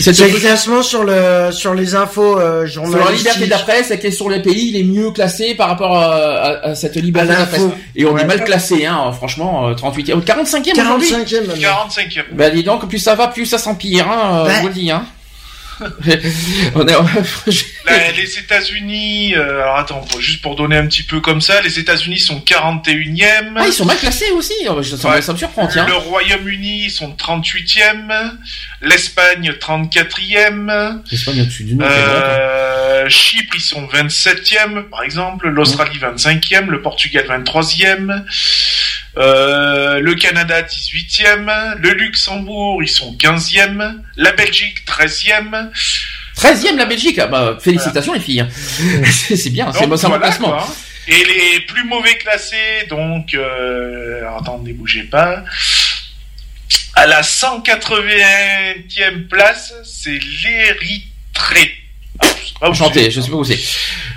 C'est 0.00 0.12
C'est 0.14 0.28
le 0.28 0.38
classement 0.38 0.82
sur 0.82 1.02
le 1.04 1.50
sur 1.52 1.74
les 1.74 1.94
infos 1.94 2.38
euh, 2.38 2.66
Sur 2.68 2.82
la 2.84 2.88
journalistiques. 2.90 3.18
liberté 3.34 3.44
de 3.46 3.50
la 3.50 3.58
presse, 3.58 3.90
est 3.90 4.10
sur 4.10 4.28
les 4.30 4.40
pays 4.40 4.70
les 4.72 4.84
mieux 4.84 5.10
classés 5.10 5.54
par 5.54 5.68
rapport 5.68 5.96
à, 5.96 6.14
à- 6.14 6.66
à 6.70 6.74
cette 6.74 6.94
liberté 6.96 7.30
À 7.32 7.34
de 7.34 7.40
la 7.40 7.46
presse. 7.46 7.62
Et 7.96 8.04
on 8.06 8.12
Ouais. 8.12 8.22
est 8.22 8.26
mal 8.26 8.44
classé, 8.44 8.86
hein, 8.86 9.10
franchement, 9.12 9.68
euh, 9.68 9.74
38e, 9.74 10.20
45e 10.22 10.72
aujourd'hui. 10.80 11.08
45e 11.10 11.46
maintenant. 11.46 11.88
45e. 11.88 12.24
Bah 12.32 12.50
dis 12.50 12.62
donc, 12.62 12.88
plus 12.88 12.98
ça 12.98 13.14
va, 13.14 13.28
plus 13.28 13.46
ça 13.46 13.58
s'empire, 13.58 14.08
hein, 14.08 14.46
je 14.48 14.60
vous 14.60 14.68
le 14.68 14.74
dis, 14.74 14.90
hein. 14.90 15.04
on 16.74 16.86
est, 16.86 16.92
La- 17.86 18.12
les 18.12 18.38
États-Unis, 18.38 19.34
euh, 19.36 19.62
alors 19.62 19.78
attends, 19.78 20.04
juste 20.18 20.42
pour 20.42 20.56
donner 20.56 20.76
un 20.76 20.86
petit 20.86 21.02
peu 21.02 21.20
comme 21.20 21.40
ça, 21.40 21.60
les 21.62 21.78
États-Unis 21.78 22.18
sont 22.18 22.40
41e. 22.40 23.54
ah, 23.56 23.64
ils 23.66 23.72
sont 23.72 23.84
mal 23.84 23.96
classés 23.96 24.30
aussi, 24.32 24.52
euh, 24.66 24.82
ça, 24.82 25.10
Ouais. 25.10 25.22
ça 25.22 25.32
me 25.32 25.38
surprend, 25.38 25.66
tiens. 25.68 25.86
Le 25.86 25.94
Royaume-Uni 25.94 26.84
ils 26.86 26.90
sont 26.90 27.10
38e. 27.12 28.32
L'Espagne 28.82 29.52
34e. 29.60 31.00
L'Espagne 31.10 31.40
au-dessus 31.42 31.64
du 31.64 31.74
nom, 31.74 31.84
quelle 31.86 31.94
honte, 31.98 32.08
hein. 32.08 32.12
Euh, 32.14 33.08
Chypre 33.08 33.54
ils 33.56 33.60
sont 33.60 33.86
27e 33.86 34.82
par 34.90 35.02
exemple. 35.02 35.48
L'Australie 35.48 35.98
25e. 35.98 36.66
Le 36.68 36.82
Portugal 36.82 37.24
23e. 37.28 38.24
Euh, 39.18 40.00
le 40.00 40.14
Canada 40.14 40.62
18e. 40.62 41.76
Le 41.78 41.92
Luxembourg 41.92 42.82
ils 42.82 42.88
sont 42.88 43.14
15e. 43.14 43.96
La 44.16 44.32
Belgique 44.32 44.84
13e. 44.86 45.70
13e 46.36 46.76
la 46.76 46.86
Belgique, 46.86 47.18
ah 47.18 47.26
bah, 47.26 47.58
félicitations 47.60 48.12
les 48.12 48.20
filles. 48.20 48.46
c'est 49.10 49.36
c'est 49.36 49.50
bien, 49.50 49.72
c'est 49.72 49.86
bon, 49.86 49.96
c'est 49.96 50.06
un 50.06 50.18
classement. 50.18 50.50
quoi. 50.50 50.68
Et 51.08 51.24
les 51.24 51.60
plus 51.60 51.84
mauvais 51.84 52.16
classés, 52.18 52.86
donc, 52.88 53.32
euh, 53.34 54.20
alors, 54.20 54.42
attendez, 54.42 54.72
bougez 54.74 55.04
pas. 55.04 55.42
À 56.94 57.06
la 57.06 57.22
180e 57.22 59.26
place, 59.28 59.72
c'est 59.84 60.18
l'Érythrée. 60.44 61.72
Ah, 62.60 62.70
Enchanté, 62.70 63.10
je 63.10 63.20
sais 63.20 63.30
pas 63.30 63.36
où 63.36 63.44
c'est. 63.44 63.58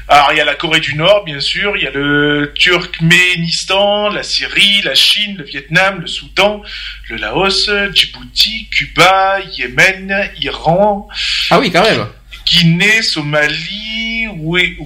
Alors, 0.07 0.33
il 0.33 0.37
y 0.37 0.41
a 0.41 0.45
la 0.45 0.55
Corée 0.55 0.79
du 0.79 0.95
Nord, 0.95 1.23
bien 1.25 1.39
sûr, 1.39 1.77
il 1.77 1.83
y 1.83 1.87
a 1.87 1.91
le 1.91 2.51
Turkménistan, 2.55 4.09
la 4.09 4.23
Syrie, 4.23 4.81
la 4.83 4.95
Chine, 4.95 5.35
le 5.37 5.43
Vietnam, 5.43 6.01
le 6.01 6.07
Soudan, 6.07 6.63
le 7.09 7.17
Laos, 7.17 7.69
Djibouti, 7.93 8.67
Cuba, 8.69 9.39
Yémen, 9.57 10.31
Iran, 10.39 11.07
Ah 11.51 11.59
oui, 11.59 11.71
quand 11.71 11.83
même. 11.83 12.07
Guinée, 12.45 13.01
Somalie, 13.03 14.27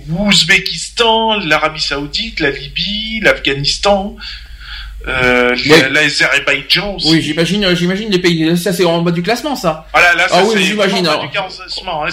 Ouzbékistan, 0.09 1.39
l'Arabie 1.45 1.81
Saoudite, 1.81 2.39
la 2.39 2.51
Libye, 2.51 3.21
l'Afghanistan, 3.21 4.15
euh, 5.07 5.55
la- 5.67 5.89
l'Azerbaïdjan 5.89 6.95
aussi. 6.95 7.11
Oui, 7.11 7.21
j'imagine, 7.21 7.63
euh, 7.65 7.75
j'imagine 7.75 8.09
les 8.09 8.19
pays. 8.19 8.57
Ça, 8.57 8.73
c'est 8.73 8.85
en 8.85 9.01
bas 9.01 9.11
du 9.11 9.21
classement, 9.21 9.55
ça. 9.55 9.87
Voilà, 9.93 10.15
là, 10.15 10.27
ça, 10.27 10.35
Ah 10.39 10.43
oui, 10.43 10.51
c'est 10.55 10.63
j'imagine, 10.63 11.05
alors. 11.07 11.23
hein, 11.23 11.29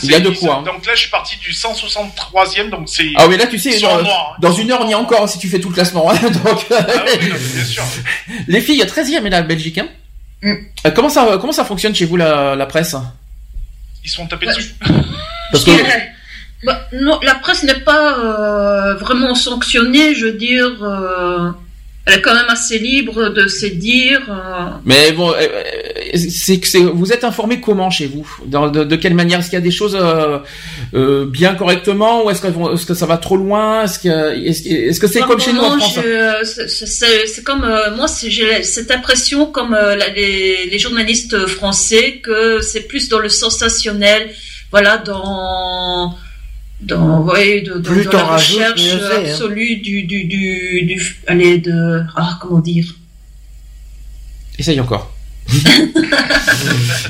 Il 0.02 0.10
y 0.10 0.14
a 0.14 0.20
de 0.20 0.30
quoi, 0.30 0.56
hein. 0.56 0.62
Donc 0.62 0.84
là, 0.86 0.92
je 0.94 1.00
suis 1.00 1.10
parti 1.10 1.36
du 1.38 1.52
163e, 1.52 2.70
donc 2.70 2.88
c'est. 2.88 3.06
Ah 3.16 3.26
oui, 3.28 3.36
là, 3.36 3.46
tu 3.46 3.58
sais, 3.58 3.72
sont 3.78 3.86
noir, 4.02 4.34
hein. 4.34 4.38
dans 4.40 4.52
une 4.52 4.70
heure, 4.70 4.80
on 4.82 4.88
y 4.88 4.92
est 4.92 4.94
encore 4.94 5.28
si 5.28 5.38
tu 5.38 5.48
fais 5.48 5.58
tout 5.60 5.68
le 5.68 5.74
classement. 5.74 6.10
hein, 6.10 6.18
Donc, 6.44 6.66
Ah 6.70 6.86
oui, 6.88 7.28
non, 7.28 7.34
mais 7.40 7.48
bien 7.54 7.64
sûr. 7.64 7.82
les 8.48 8.60
filles, 8.60 8.82
13e 8.84 9.24
et 9.26 9.30
la 9.30 9.42
Belgique. 9.42 9.78
Hein. 9.78 9.88
Mm. 10.42 10.52
Euh, 10.86 10.90
comment 10.90 11.08
ça, 11.08 11.38
comment 11.40 11.52
ça 11.52 11.64
fonctionne 11.64 11.94
chez 11.94 12.04
vous 12.04 12.16
la, 12.16 12.54
la 12.56 12.66
presse? 12.66 12.94
Ils 14.04 14.10
se 14.10 14.16
font 14.16 14.26
taper 14.26 14.46
Ouais. 14.48 14.54
dessus. 14.56 14.74
Parce 15.52 15.64
que 15.64 15.70
Bah, 16.64 16.88
non, 16.92 17.18
la 17.22 17.34
presse 17.36 17.62
n'est 17.64 17.80
pas 17.80 18.18
euh, 18.18 18.94
vraiment 18.96 19.34
sanctionnée, 19.34 20.14
je 20.14 20.26
veux 20.26 20.32
dire. 20.32 20.70
euh, 20.82 21.50
elle 22.06 22.14
est 22.14 22.20
quand 22.20 22.34
même 22.34 22.48
assez 22.48 22.78
libre 22.78 23.28
de 23.28 23.46
se 23.46 23.66
dire. 23.66 24.20
euh, 24.28 24.70
Mais 24.84 25.12
bon, 25.12 25.30
euh, 25.32 25.46
c'est 26.16 26.58
que 26.58 26.78
vous 26.78 27.12
êtes 27.12 27.22
informé 27.24 27.60
comment 27.60 27.90
chez 27.90 28.06
vous? 28.06 28.26
Dans- 28.46 28.68
de, 28.68 28.82
de 28.84 28.96
quelle 28.96 29.14
manière? 29.14 29.38
Est-ce 29.40 29.50
qu'il 29.50 29.58
y 29.58 29.62
a 29.62 29.64
des 29.64 29.70
choses 29.70 29.96
euh, 29.98 30.38
euh, 30.94 31.26
bien 31.26 31.54
correctement 31.54 32.24
ou 32.24 32.30
est-ce 32.30 32.42
que, 32.42 32.48
est-ce 32.74 32.86
que 32.86 32.94
ça 32.94 33.06
va 33.06 33.18
trop 33.18 33.36
loin? 33.36 33.84
Est-ce 33.84 33.98
que 34.00 34.34
est-ce, 34.48 34.98
que 35.00 35.06
c'est 35.06 35.20
comme 35.20 35.40
chez 35.40 35.52
nous 35.52 35.60
en 35.60 35.78
France 35.78 35.98
hein? 35.98 36.02
c'est- 36.42 37.44
comme 37.44 37.64
euh, 37.64 37.94
moi, 37.96 38.06
j'ai 38.26 38.62
cette 38.62 38.90
impression 38.90 39.46
comme 39.46 39.74
euh, 39.74 39.94
la- 39.96 40.08
les, 40.08 40.66
les 40.70 40.78
journalistes 40.78 41.46
français 41.46 42.20
que 42.22 42.60
c'est 42.60 42.82
plus 42.88 43.08
dans 43.08 43.18
le 43.18 43.28
sensationnel, 43.28 44.30
voilà, 44.70 44.98
dans 44.98 46.16
dans 46.82 47.22
ouais, 47.22 47.60
de, 47.62 47.78
dans 47.78 48.12
la 48.12 48.36
recherche 48.36 48.80
hein. 48.92 49.22
absolue 49.24 49.76
du 49.76 50.02
du 50.04 50.24
du 50.24 50.82
du 50.84 51.16
allez 51.26 51.58
de 51.58 52.02
ah 52.16 52.38
comment 52.40 52.58
dire? 52.60 52.86
Essaye 54.58 54.80
encore. 54.80 55.12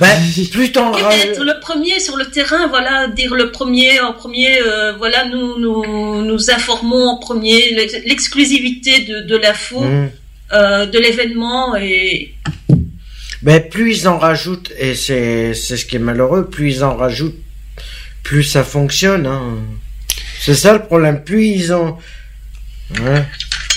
Ben, 0.00 0.18
plus 0.50 0.72
t'en 0.72 0.96
Et 0.96 1.02
ra- 1.02 1.14
être 1.16 1.44
le 1.44 1.60
premier 1.60 2.00
sur 2.00 2.16
le 2.16 2.24
terrain, 2.26 2.66
voilà, 2.68 3.08
dire 3.08 3.34
le 3.34 3.50
premier 3.52 4.00
en 4.00 4.12
premier, 4.12 4.60
euh, 4.62 4.92
voilà, 4.96 5.26
nous, 5.28 5.58
nous 5.58 6.24
nous 6.24 6.50
informons 6.50 7.08
en 7.08 7.16
premier, 7.18 7.74
l'ex- 7.74 7.98
l'exclusivité 8.06 9.00
de, 9.04 9.20
de 9.20 9.36
l'info, 9.36 9.80
Hmm. 9.80 10.08
euh, 10.52 10.86
de 10.86 10.98
l'événement 10.98 11.76
et 11.76 12.34
Ben, 13.42 13.60
plus 13.68 13.98
ils 14.00 14.08
en 14.08 14.18
rajoutent, 14.18 14.70
et 14.78 14.94
c'est, 14.94 15.52
c'est 15.54 15.76
ce 15.76 15.84
qui 15.84 15.96
est 15.96 16.04
malheureux, 16.10 16.48
plus 16.48 16.76
ils 16.76 16.84
en 16.84 16.96
rajoutent, 16.96 17.38
plus 18.22 18.44
ça 18.44 18.64
fonctionne, 18.64 19.26
hein. 19.26 19.58
C'est 20.40 20.54
ça 20.54 20.72
le 20.72 20.82
problème, 20.82 21.22
plus 21.22 21.46
ils 21.46 21.72
ont, 21.72 21.96
ouais. 23.00 23.24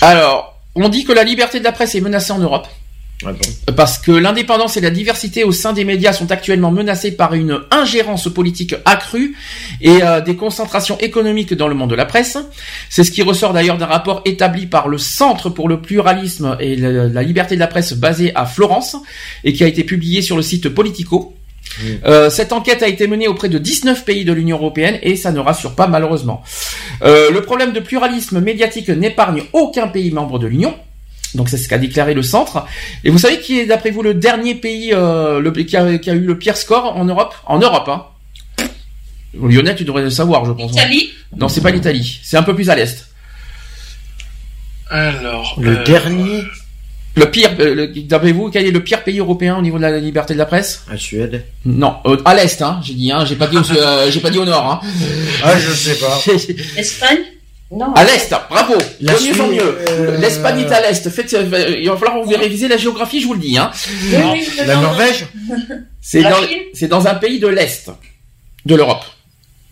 Alors, 0.01 0.59
on 0.75 0.89
dit 0.89 1.05
que 1.05 1.13
la 1.13 1.23
liberté 1.23 1.59
de 1.59 1.63
la 1.63 1.71
presse 1.71 1.95
est 1.95 2.01
menacée 2.01 2.31
en 2.31 2.39
Europe. 2.39 2.67
Ah 3.23 3.31
bon? 3.31 3.73
Parce 3.73 3.97
que 3.97 4.11
l'indépendance 4.11 4.75
et 4.75 4.81
la 4.81 4.89
diversité 4.89 5.45
au 5.45 5.53
sein 5.53 5.71
des 5.71 5.85
médias 5.85 6.11
sont 6.11 6.31
actuellement 6.31 6.71
menacées 6.71 7.13
par 7.13 7.33
une 7.33 7.61
ingérence 7.71 8.27
politique 8.27 8.75
accrue 8.83 9.37
et 9.79 10.03
euh, 10.03 10.19
des 10.19 10.35
concentrations 10.35 10.97
économiques 10.97 11.53
dans 11.53 11.69
le 11.69 11.75
monde 11.75 11.91
de 11.91 11.95
la 11.95 12.05
presse. 12.05 12.37
C'est 12.89 13.05
ce 13.05 13.11
qui 13.11 13.21
ressort 13.21 13.53
d'ailleurs 13.53 13.77
d'un 13.77 13.85
rapport 13.85 14.21
établi 14.25 14.65
par 14.65 14.89
le 14.89 14.97
Centre 14.97 15.49
pour 15.49 15.69
le 15.69 15.81
pluralisme 15.81 16.57
et 16.59 16.75
la 16.75 17.23
liberté 17.23 17.55
de 17.55 17.61
la 17.61 17.67
presse 17.67 17.93
basé 17.93 18.35
à 18.35 18.45
Florence 18.45 18.97
et 19.45 19.53
qui 19.53 19.63
a 19.63 19.67
été 19.67 19.85
publié 19.85 20.21
sur 20.21 20.35
le 20.35 20.43
site 20.43 20.67
Politico. 20.67 21.35
Euh, 22.05 22.29
cette 22.29 22.53
enquête 22.53 22.83
a 22.83 22.87
été 22.87 23.07
menée 23.07 23.27
auprès 23.27 23.49
de 23.49 23.57
19 23.57 24.05
pays 24.05 24.23
de 24.23 24.33
l'Union 24.33 24.57
européenne 24.57 24.97
et 25.01 25.15
ça 25.15 25.31
ne 25.31 25.39
rassure 25.39 25.75
pas 25.75 25.87
malheureusement. 25.87 26.41
Euh, 27.01 27.31
le 27.31 27.41
problème 27.41 27.73
de 27.73 27.79
pluralisme 27.79 28.39
médiatique 28.39 28.89
n'épargne 28.89 29.43
aucun 29.53 29.87
pays 29.87 30.11
membre 30.11 30.39
de 30.39 30.47
l'Union. 30.47 30.75
Donc 31.33 31.49
c'est 31.49 31.57
ce 31.57 31.67
qu'a 31.67 31.77
déclaré 31.77 32.13
le 32.13 32.23
centre. 32.23 32.65
Et 33.03 33.09
vous 33.09 33.17
savez 33.17 33.39
qui 33.39 33.59
est 33.59 33.65
d'après 33.65 33.91
vous 33.91 34.01
le 34.01 34.13
dernier 34.13 34.55
pays 34.55 34.93
euh, 34.93 35.39
le, 35.41 35.51
qui, 35.51 35.75
a, 35.75 35.97
qui 35.97 36.09
a 36.09 36.13
eu 36.13 36.21
le 36.21 36.37
pire 36.37 36.55
score 36.55 36.95
en 36.95 37.03
Europe? 37.05 37.33
En 37.45 37.59
Europe, 37.59 37.89
hein 37.89 38.05
Lionel, 39.41 39.75
tu 39.75 39.83
devrais 39.83 40.03
le 40.03 40.09
savoir, 40.09 40.45
je 40.45 40.51
pense. 40.51 40.71
Italie. 40.71 41.11
Non, 41.35 41.49
c'est 41.49 41.61
pas 41.61 41.71
l'Italie. 41.71 42.19
C'est 42.23 42.37
un 42.37 42.43
peu 42.43 42.55
plus 42.55 42.69
à 42.69 42.75
l'est. 42.75 43.07
Alors. 44.89 45.57
Le 45.59 45.79
euh, 45.79 45.83
dernier, 45.83 46.43
Le 47.17 47.31
pire, 47.31 47.49
euh, 47.59 47.87
d'après 48.07 48.31
vous, 48.33 48.49
quel 48.51 48.65
est 48.65 48.71
le 48.71 48.83
pire 48.83 49.03
pays 49.03 49.19
européen 49.19 49.55
au 49.57 49.61
niveau 49.61 49.77
de 49.77 49.83
la 49.83 49.97
liberté 49.99 50.33
de 50.33 50.39
la 50.39 50.45
presse? 50.45 50.83
À 50.91 50.97
Suède. 50.97 51.45
Non, 51.63 51.95
euh, 52.05 52.17
à 52.25 52.33
l'est, 52.35 52.61
hein. 52.61 52.79
J'ai 52.83 52.93
dit, 52.93 53.11
hein. 53.11 53.23
J'ai 53.25 53.35
pas 53.35 53.47
dit, 53.47 53.57
au, 53.57 53.61
euh, 53.71 54.11
j'ai 54.11 54.19
pas 54.19 54.29
dit 54.29 54.37
au 54.37 54.43
nord, 54.45 54.69
hein. 54.83 54.87
Ah, 55.43 55.57
je 55.57 55.71
sais 55.71 55.95
pas. 55.95 56.19
Espagne? 56.77 57.19
Non. 57.71 57.93
À 57.93 58.03
l'est, 58.03 58.29
bravo. 58.49 58.75
La 59.01 59.13
de 59.13 59.19
mieux 59.19 59.31
en 59.31 59.33
Suisse, 59.47 59.61
mieux. 59.61 59.77
euh, 59.89 60.17
L'Espagne 60.17 60.59
est 60.59 60.71
à 60.71 60.81
l'est. 60.81 61.09
Faites, 61.09 61.33
euh, 61.33 61.75
il 61.79 61.89
va 61.89 61.95
falloir 61.97 62.21
que 62.21 62.25
vous 62.27 62.37
réviser 62.37 62.67
la 62.67 62.77
géographie, 62.77 63.21
je 63.21 63.27
vous 63.27 63.33
le 63.33 63.39
dis, 63.39 63.57
hein. 63.57 63.71
Oui, 64.11 64.17
oui, 64.33 64.47
le 64.59 64.65
La. 64.67 64.75
Norvège? 64.75 65.25
C'est 66.01 66.21
La 66.21 66.29
dans, 66.31 66.37
c'est 66.75 66.87
dans 66.87 67.07
un 67.07 67.15
pays 67.15 67.39
de 67.39 67.47
l'est 67.47 67.89
de 68.65 68.75
l'Europe. 68.75 69.03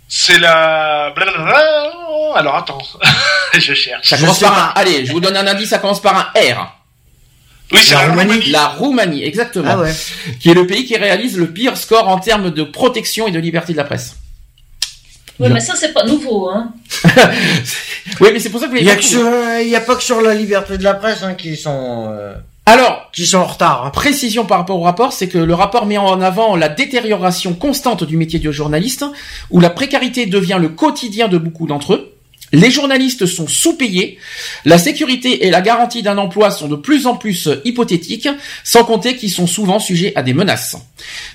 C'est 0.07 0.39
la. 0.39 1.11
blablabla. 1.15 1.91
Alors 2.35 2.55
attends, 2.55 2.79
je 3.53 3.73
cherche. 3.73 4.07
Ça 4.09 4.17
commence 4.17 4.39
par 4.39 4.57
un. 4.57 4.71
Allez, 4.81 5.05
je 5.05 5.11
vous 5.11 5.19
donne 5.19 5.37
un 5.37 5.45
indice. 5.45 5.69
Ça 5.69 5.77
commence 5.77 6.01
par 6.01 6.15
un 6.15 6.39
R. 6.39 6.79
Oui, 7.73 7.79
c'est 7.81 7.93
La 7.95 8.01
la, 8.01 8.07
Roumanie. 8.09 8.31
Roumanie. 8.31 8.51
La 8.51 8.67
Roumanie, 8.67 9.23
exactement. 9.23 9.69
Ah 9.71 9.79
ouais. 9.79 9.93
Qui 10.39 10.49
est 10.51 10.53
le 10.53 10.67
pays 10.67 10.85
qui 10.85 10.95
réalise 10.95 11.37
le 11.37 11.47
pire 11.47 11.75
score 11.77 12.07
en 12.07 12.19
termes 12.19 12.51
de 12.51 12.63
protection 12.63 13.27
et 13.27 13.31
de 13.31 13.39
liberté 13.39 13.73
de 13.73 13.77
la 13.77 13.83
presse. 13.83 14.15
Oui, 15.39 15.49
mais 15.51 15.59
ça, 15.59 15.75
c'est 15.75 15.93
pas 15.93 16.05
nouveau, 16.05 16.47
hein. 16.49 16.71
oui, 18.21 18.29
mais 18.31 18.39
c'est 18.39 18.49
pour 18.49 18.59
ça 18.59 18.67
que 18.67 18.77
il 18.77 18.83
n'y 18.83 19.75
a, 19.75 19.77
a, 19.77 19.81
pas 19.81 19.95
que 19.95 20.03
sur 20.03 20.21
la 20.21 20.35
liberté 20.35 20.77
de 20.77 20.83
la 20.83 20.93
presse 20.93 21.23
hein, 21.23 21.33
qui 21.33 21.57
sont. 21.57 22.07
Euh, 22.11 22.35
Alors, 22.67 23.09
qui 23.11 23.25
sont 23.25 23.39
en 23.39 23.45
retard. 23.45 23.85
Hein. 23.85 23.89
Précision 23.89 24.45
par 24.45 24.59
rapport 24.59 24.79
au 24.79 24.83
rapport, 24.83 25.11
c'est 25.11 25.27
que 25.27 25.39
le 25.39 25.53
rapport 25.55 25.87
met 25.87 25.97
en 25.97 26.21
avant 26.21 26.55
la 26.55 26.69
détérioration 26.69 27.55
constante 27.55 28.03
du 28.03 28.15
métier 28.15 28.37
de 28.37 28.51
journaliste, 28.51 29.05
où 29.49 29.59
la 29.59 29.71
précarité 29.71 30.27
devient 30.27 30.59
le 30.61 30.69
quotidien 30.69 31.27
de 31.27 31.39
beaucoup 31.39 31.65
d'entre 31.65 31.95
eux. 31.95 32.12
Les 32.53 32.69
journalistes 32.69 33.25
sont 33.25 33.47
sous-payés, 33.47 34.19
la 34.63 34.77
sécurité 34.77 35.47
et 35.47 35.49
la 35.49 35.61
garantie 35.61 36.03
d'un 36.03 36.19
emploi 36.19 36.51
sont 36.51 36.67
de 36.67 36.75
plus 36.75 37.07
en 37.07 37.15
plus 37.15 37.49
hypothétiques, 37.65 38.29
sans 38.63 38.83
compter 38.83 39.15
qu'ils 39.17 39.31
sont 39.31 39.47
souvent 39.47 39.79
sujets 39.79 40.13
à 40.15 40.21
des 40.21 40.35
menaces. 40.35 40.77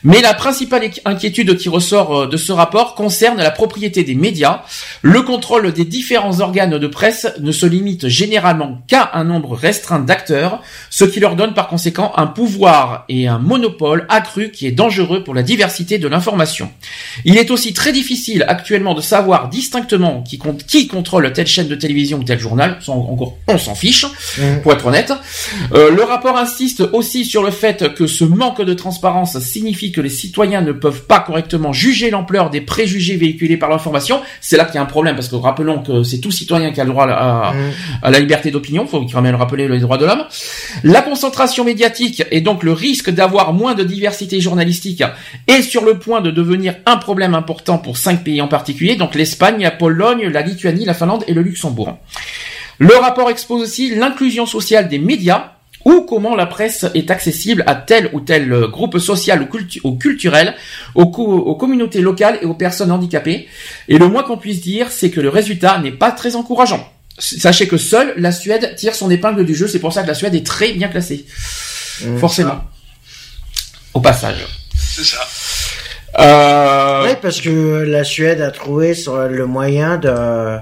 Mais 0.04 0.20
la 0.20 0.32
principale 0.32 0.90
inquiétude 1.04 1.56
qui 1.58 1.68
ressort 1.68 2.16
euh, 2.16 2.26
de 2.26 2.36
ce 2.36 2.52
rapport 2.52 2.94
concerne 2.94 3.38
la 3.38 3.50
propriété 3.50 4.04
des 4.04 4.14
médias. 4.14 4.62
Le 5.02 5.22
contrôle 5.22 5.72
des 5.72 5.84
différents 5.84 6.40
organes 6.40 6.78
de 6.78 6.86
presse 6.86 7.26
ne 7.40 7.52
se 7.52 7.66
limite 7.66 8.08
généralement 8.08 8.80
qu'à 8.86 9.10
un 9.14 9.24
nombre 9.24 9.56
restreint 9.56 9.98
d'acteurs, 9.98 10.62
ce 10.88 11.04
qui 11.04 11.20
leur 11.20 11.36
donne 11.36 11.54
par 11.54 11.68
conséquent 11.68 12.12
un 12.16 12.26
pouvoir 12.26 13.04
et 13.08 13.26
un 13.26 13.38
monopole 13.38 14.06
accru 14.08 14.50
qui 14.50 14.66
est 14.66 14.72
dangereux 14.72 15.24
pour 15.24 15.34
la 15.34 15.42
diversité 15.42 15.98
de 15.98 16.08
l'information. 16.08 16.70
Il 17.24 17.36
est 17.36 17.50
aussi 17.50 17.74
très 17.74 17.92
difficile 17.92 18.44
actuellement 18.46 18.94
de 18.94 19.00
savoir 19.00 19.48
distinctement 19.48 20.22
qui, 20.22 20.38
compte, 20.38 20.64
contrôle 21.09 21.32
telle 21.32 21.46
chaîne 21.46 21.68
de 21.68 21.74
télévision 21.74 22.18
ou 22.18 22.22
tel 22.22 22.38
journal, 22.38 22.78
encore 22.86 23.38
on 23.46 23.56
s'en 23.56 23.74
fiche, 23.74 24.04
mmh. 24.04 24.61
pour 24.62 24.72
être 24.72 24.86
honnête. 24.86 25.12
Euh, 25.72 25.90
le 25.90 26.02
rapport 26.02 26.36
insiste 26.36 26.82
aussi 26.92 27.24
sur 27.24 27.42
le 27.42 27.50
fait 27.50 27.94
que 27.94 28.06
ce 28.06 28.24
manque 28.24 28.61
de 28.61 28.74
transparence 28.74 29.38
signifie 29.38 29.90
que 29.90 30.02
les 30.02 30.11
citoyens 30.11 30.61
ne 30.61 30.72
peuvent 30.72 31.04
pas 31.04 31.20
correctement 31.20 31.72
juger 31.72 32.11
l'ampleur 32.11 32.50
des 32.50 32.61
préjugés 32.61 33.16
véhiculés 33.16 33.56
par 33.56 33.70
l'information. 33.70 34.20
C'est 34.42 34.59
là 34.59 34.66
qu'il 34.66 34.74
y 34.74 34.78
a 34.78 34.82
un 34.82 34.86
problème, 34.86 35.14
parce 35.14 35.28
que 35.28 35.36
rappelons 35.36 35.82
que 35.82 36.02
c'est 36.02 36.18
tout 36.18 36.30
citoyen 36.30 36.72
qui 36.72 36.80
a 36.80 36.84
le 36.84 36.90
droit 36.90 37.06
à, 37.09 37.54
mmh. 37.54 38.11
la 38.11 38.20
liberté 38.20 38.50
d'opinion, 38.50 38.86
faut 38.86 39.04
quand 39.11 39.22
même 39.22 39.36
rappeler 39.36 39.66
les 39.66 39.78
droits 39.78 39.96
de 39.96 40.04
l'homme. 40.04 40.24
La 40.84 41.00
concentration 41.00 41.64
médiatique 41.64 42.22
et 42.30 42.42
donc 42.42 42.62
le 42.62 42.72
risque 42.72 43.09
d'avoir 43.09 43.54
moins 43.54 43.74
de 43.74 43.82
diversité 43.82 44.40
journalistique 44.42 45.02
est 45.46 45.62
sur 45.62 45.84
le 45.86 45.98
point 45.98 46.20
de 46.20 46.30
devenir 46.30 46.74
un 46.84 46.98
problème 46.98 47.34
important 47.34 47.78
pour 47.78 47.96
cinq 47.96 48.24
pays 48.24 48.42
en 48.42 48.48
particulier, 48.48 48.96
donc 48.96 49.14
l'Espagne, 49.14 49.62
la 49.62 49.70
Pologne, 49.70 50.28
la 50.28 50.42
Lituanie, 50.42 50.84
la 50.84 50.97
Finlande 50.99 51.24
et 51.26 51.34
le 51.34 51.42
Luxembourg. 51.42 51.96
Le 52.78 52.94
rapport 52.94 53.30
expose 53.30 53.62
aussi 53.62 53.94
l'inclusion 53.94 54.46
sociale 54.46 54.88
des 54.88 54.99
médias 54.99 55.53
ou 55.84 56.03
comment 56.03 56.34
la 56.34 56.46
presse 56.46 56.86
est 56.94 57.11
accessible 57.11 57.64
à 57.66 57.74
tel 57.74 58.11
ou 58.12 58.20
tel 58.20 58.51
groupe 58.66 58.99
social 58.99 59.49
ou, 59.84 59.96
culturel, 59.96 60.55
aux, 60.94 61.05
aux, 61.05 61.55
communautés 61.55 62.01
locales 62.01 62.38
et 62.42 62.46
aux 62.46 62.55
personnes 62.55 62.90
handicapées. 62.90 63.49
Et 63.88 63.99
le 63.99 64.09
moins 64.09 64.22
qu'on 64.22 64.36
puisse 64.36 64.61
dire, 64.61 64.90
c'est 64.90 65.11
que 65.11 65.20
le 65.20 65.28
résultat 65.28 65.78
n'est 65.78 65.92
pas 65.92 66.11
très 66.12 66.36
encourageant. 66.36 66.86
Sachez 67.18 67.66
que 67.66 67.76
seule 67.78 68.14
la 68.16 68.32
Suède 68.32 68.74
tire 68.76 68.94
son 68.94 69.11
épingle 69.11 69.44
du 69.44 69.55
jeu, 69.55 69.66
c'est 69.66 69.80
pour 69.80 69.92
ça 69.92 70.03
que 70.03 70.09
la 70.09 70.14
Suède 70.14 70.34
est 70.34 70.46
très 70.46 70.72
bien 70.72 70.88
classée. 70.88 71.26
Mmh. 72.03 72.18
Forcément. 72.18 72.61
Au 73.94 74.01
passage. 74.01 74.46
C'est 74.76 75.05
ça. 75.05 75.26
Euh... 76.18 77.07
Oui, 77.07 77.14
parce 77.20 77.40
que 77.40 77.84
la 77.86 78.05
Suède 78.05 78.40
a 78.40 78.51
trouvé 78.51 78.94
le 79.30 79.46
moyen 79.46 79.96
de 79.96 80.59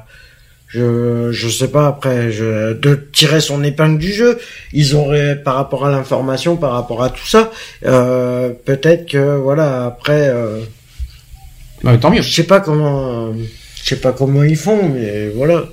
je 0.69 1.31
je 1.33 1.49
sais 1.49 1.69
pas 1.69 1.87
après 1.87 2.33
je, 2.33 2.73
de 2.73 2.95
tirer 3.13 3.41
son 3.41 3.63
épingle 3.63 3.99
du 3.99 4.13
jeu 4.13 4.39
ils 4.73 4.97
auraient 4.97 5.37
par 5.37 5.55
rapport 5.55 5.87
à 5.87 5.91
l'information 5.91 6.57
par 6.57 6.73
rapport 6.73 7.03
à 7.03 7.11
tout 7.11 7.27
ça 7.27 7.51
euh, 7.85 8.51
peut-être 8.65 9.07
que 9.07 9.37
voilà 9.37 9.85
après 9.87 10.29
euh, 10.29 10.61
bah, 11.83 11.97
tant 11.99 12.11
mieux. 12.11 12.23
je 12.23 12.33
sais 12.33 12.45
pas 12.45 12.61
comment 12.61 13.33
je 13.33 13.89
sais 13.95 14.01
pas 14.01 14.13
comment 14.13 14.43
ils 14.43 14.57
font 14.57 14.89
mais 14.89 15.29
voilà. 15.29 15.65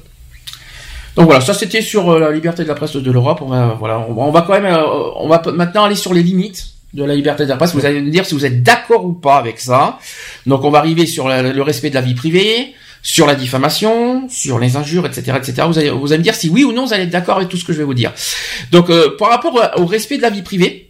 Donc 1.15 1.25
voilà 1.25 1.41
ça 1.41 1.53
c'était 1.53 1.81
sur 1.81 2.11
euh, 2.11 2.19
la 2.19 2.31
liberté 2.31 2.63
de 2.63 2.67
la 2.67 2.75
presse 2.75 2.95
de 2.95 3.11
l'Europe. 3.11 3.39
On 3.41 3.47
va 3.47 3.75
voilà 3.79 4.05
on 4.07 4.31
va, 4.31 4.41
quand 4.41 4.53
même 4.53 4.65
euh, 4.65 4.83
on 5.15 5.27
va 5.27 5.41
maintenant 5.53 5.85
aller 5.85 5.95
sur 5.95 6.13
les 6.13 6.21
limites 6.21 6.67
de 6.93 7.03
la 7.03 7.15
liberté 7.15 7.45
de 7.45 7.49
la 7.49 7.57
presse. 7.57 7.73
Vous 7.73 7.85
allez 7.85 8.01
me 8.01 8.11
dire 8.11 8.25
si 8.25 8.35
vous 8.35 8.45
êtes 8.45 8.61
d'accord 8.61 9.05
ou 9.05 9.13
pas 9.13 9.37
avec 9.37 9.59
ça. 9.59 9.97
Donc 10.45 10.63
on 10.63 10.69
va 10.69 10.79
arriver 10.79 11.07
sur 11.07 11.27
le 11.27 11.61
respect 11.61 11.89
de 11.89 11.95
la 11.95 12.01
vie 12.01 12.13
privée 12.13 12.75
sur 13.03 13.27
la 13.27 13.35
diffamation, 13.35 14.27
sur 14.29 14.57
les 14.57 14.77
injures, 14.77 15.05
etc., 15.05 15.37
etc. 15.37 15.67
Vous 15.67 15.77
allez, 15.77 15.89
vous 15.89 16.11
allez 16.13 16.19
me 16.19 16.23
dire 16.23 16.35
si 16.35 16.49
oui 16.49 16.63
ou 16.63 16.71
non 16.71 16.85
vous 16.85 16.93
allez 16.93 17.03
être 17.03 17.09
d'accord 17.09 17.37
avec 17.37 17.49
tout 17.49 17.57
ce 17.57 17.65
que 17.65 17.73
je 17.73 17.77
vais 17.77 17.83
vous 17.83 17.93
dire. 17.93 18.13
Donc, 18.71 18.89
euh, 18.89 19.15
par 19.17 19.29
rapport 19.29 19.59
au 19.75 19.85
respect 19.85 20.17
de 20.17 20.21
la 20.21 20.29
vie 20.29 20.41
privée, 20.41 20.89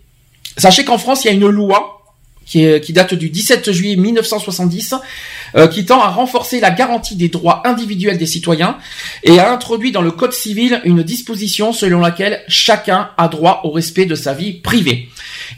sachez 0.57 0.85
qu'en 0.85 0.99
France, 0.99 1.25
il 1.25 1.27
y 1.27 1.29
a 1.31 1.33
une 1.33 1.49
loi 1.49 1.99
qui 2.45 2.93
date 2.93 3.13
du 3.13 3.29
17 3.29 3.71
juillet 3.71 3.95
1970, 3.95 4.95
euh, 5.55 5.67
qui 5.67 5.85
tend 5.85 6.01
à 6.01 6.09
renforcer 6.09 6.59
la 6.59 6.71
garantie 6.71 7.15
des 7.15 7.29
droits 7.29 7.61
individuels 7.65 8.17
des 8.17 8.25
citoyens 8.25 8.77
et 9.23 9.39
a 9.39 9.51
introduit 9.51 9.91
dans 9.91 10.01
le 10.01 10.11
Code 10.11 10.33
civil 10.33 10.81
une 10.83 11.03
disposition 11.03 11.73
selon 11.73 11.99
laquelle 11.99 12.43
chacun 12.47 13.09
a 13.17 13.27
droit 13.27 13.61
au 13.63 13.71
respect 13.71 14.05
de 14.05 14.15
sa 14.15 14.33
vie 14.33 14.53
privée 14.53 15.09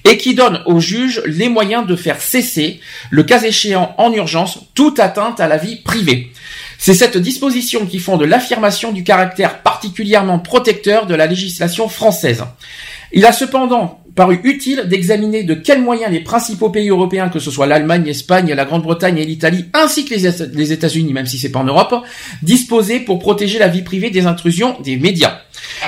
et 0.04 0.18
qui 0.18 0.36
donne 0.36 0.62
aux 0.66 0.80
juges 0.80 1.22
les 1.26 1.50
moyens 1.50 1.88
de 1.88 1.96
faire 1.96 2.22
cesser, 2.22 2.80
le 3.10 3.24
cas 3.24 3.42
échéant 3.42 3.96
en 3.98 4.12
urgence, 4.14 4.60
toute 4.76 5.00
atteinte 5.00 5.40
à 5.40 5.48
la 5.48 5.58
vie 5.58 5.78
privée. 5.78 6.32
C'est 6.78 6.94
cette 6.94 7.18
disposition 7.18 7.86
qui 7.86 8.00
fonde 8.00 8.24
l'affirmation 8.24 8.92
du 8.92 9.04
caractère 9.04 9.62
particulièrement 9.62 10.40
protecteur 10.40 11.06
de 11.06 11.16
la 11.16 11.28
législation 11.28 11.88
française. 11.90 12.44
Il 13.12 13.26
a 13.26 13.32
cependant 13.32 14.02
paru 14.16 14.40
utile 14.44 14.84
d'examiner 14.88 15.44
de 15.44 15.54
quels 15.54 15.82
moyens 15.82 16.12
les 16.12 16.22
principaux 16.22 16.70
pays 16.70 16.90
européens, 16.90 17.30
que 17.30 17.40
ce 17.40 17.52
soit 17.52 17.68
l'Allemagne, 17.68 18.04
l'Espagne, 18.06 18.54
la 18.54 18.66
Grande-Bretagne 18.66 19.18
et 19.18 19.26
l'Italie, 19.26 19.66
ainsi 19.74 20.06
que 20.06 20.16
les 20.16 20.72
États-Unis, 20.72 21.14
même 21.14 21.26
si 21.26 21.38
c'est 21.38 21.50
pas 21.50 21.60
en 21.60 21.66
Europe, 21.66 21.96
disposaient 22.42 23.02
pour 23.02 23.20
protéger 23.20 23.60
la 23.60 23.68
vie 23.68 23.82
privée 23.82 24.10
des 24.10 24.26
intrusions 24.26 24.78
des 24.82 24.98
médias. 24.98 25.40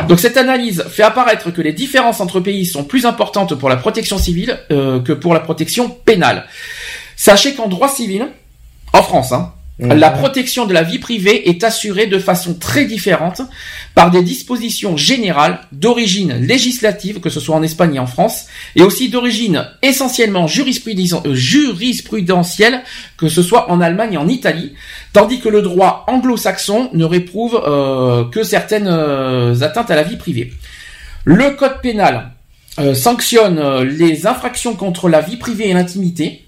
Donc 0.08 0.20
cette 0.20 0.38
analyse 0.38 0.84
fait 0.90 1.04
apparaître 1.04 1.52
que 1.52 1.62
les 1.62 1.74
différences 1.74 2.20
entre 2.20 2.40
pays 2.40 2.66
sont 2.66 2.84
plus 2.84 3.06
importantes 3.06 3.56
pour 3.56 3.70
la 3.70 3.78
protection 3.78 4.18
civile 4.18 4.60
euh, 4.72 5.00
que 5.00 5.14
pour 5.14 5.34
la 5.34 5.40
protection 5.40 5.90
pénale. 5.90 6.46
Sachez 7.16 7.56
qu'en 7.56 7.68
droit 7.68 7.90
civil, 7.90 8.28
en 8.94 9.02
France, 9.02 9.32
hein, 9.32 9.54
la 9.80 10.10
protection 10.10 10.66
de 10.66 10.74
la 10.74 10.82
vie 10.82 10.98
privée 10.98 11.50
est 11.50 11.64
assurée 11.64 12.08
de 12.08 12.18
façon 12.18 12.56
très 12.56 12.86
différente 12.86 13.44
par 13.94 14.10
des 14.10 14.24
dispositions 14.24 14.98
générales 14.98 15.60
d'origine 15.72 16.34
législative, 16.34 17.20
que 17.20 17.30
ce 17.30 17.40
soit 17.40 17.56
en 17.56 17.62
Espagne 17.62 17.96
et 17.96 18.00
en 18.00 18.08
France, 18.08 18.48
et 18.76 18.82
aussi 18.82 19.10
d'origine 19.10 19.68
essentiellement 19.84 20.46
euh, 20.46 21.34
jurisprudentielle, 21.36 22.82
que 23.18 23.30
ce 23.30 23.44
soit 23.44 23.70
en 23.70 23.80
Allemagne 23.80 24.14
et 24.14 24.18
en 24.18 24.28
Italie, 24.28 24.74
tandis 25.14 25.40
que 25.40 25.50
le 25.50 25.62
droit 25.62 26.06
anglo-saxon 26.08 26.90
ne 26.94 27.06
réprouve 27.06 27.62
euh, 27.64 28.24
que 28.26 28.44
certaines 28.44 28.88
euh, 28.90 29.62
atteintes 29.62 29.92
à 29.92 29.96
la 29.96 30.04
vie 30.04 30.18
privée. 30.18 30.54
Le 31.24 31.52
code 31.52 31.82
pénal 31.82 32.32
sanctionne 32.94 33.82
les 33.82 34.28
infractions 34.28 34.76
contre 34.76 35.10
la 35.10 35.20
vie 35.20 35.38
privée 35.38 35.68
et 35.70 35.74
l'intimité, 35.74 36.46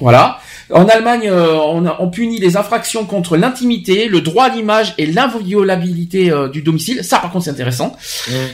voilà. 0.00 0.38
En 0.70 0.86
Allemagne, 0.86 1.28
euh, 1.30 1.54
on, 1.98 2.08
punit 2.10 2.38
les 2.38 2.56
infractions 2.56 3.06
contre 3.06 3.36
l'intimité, 3.36 4.08
le 4.08 4.20
droit 4.20 4.44
à 4.44 4.48
l'image 4.50 4.94
et 4.98 5.06
l'inviolabilité 5.06 6.30
euh, 6.30 6.48
du 6.48 6.62
domicile. 6.62 7.02
Ça, 7.02 7.18
par 7.18 7.30
contre, 7.30 7.46
c'est 7.46 7.50
intéressant. 7.50 7.96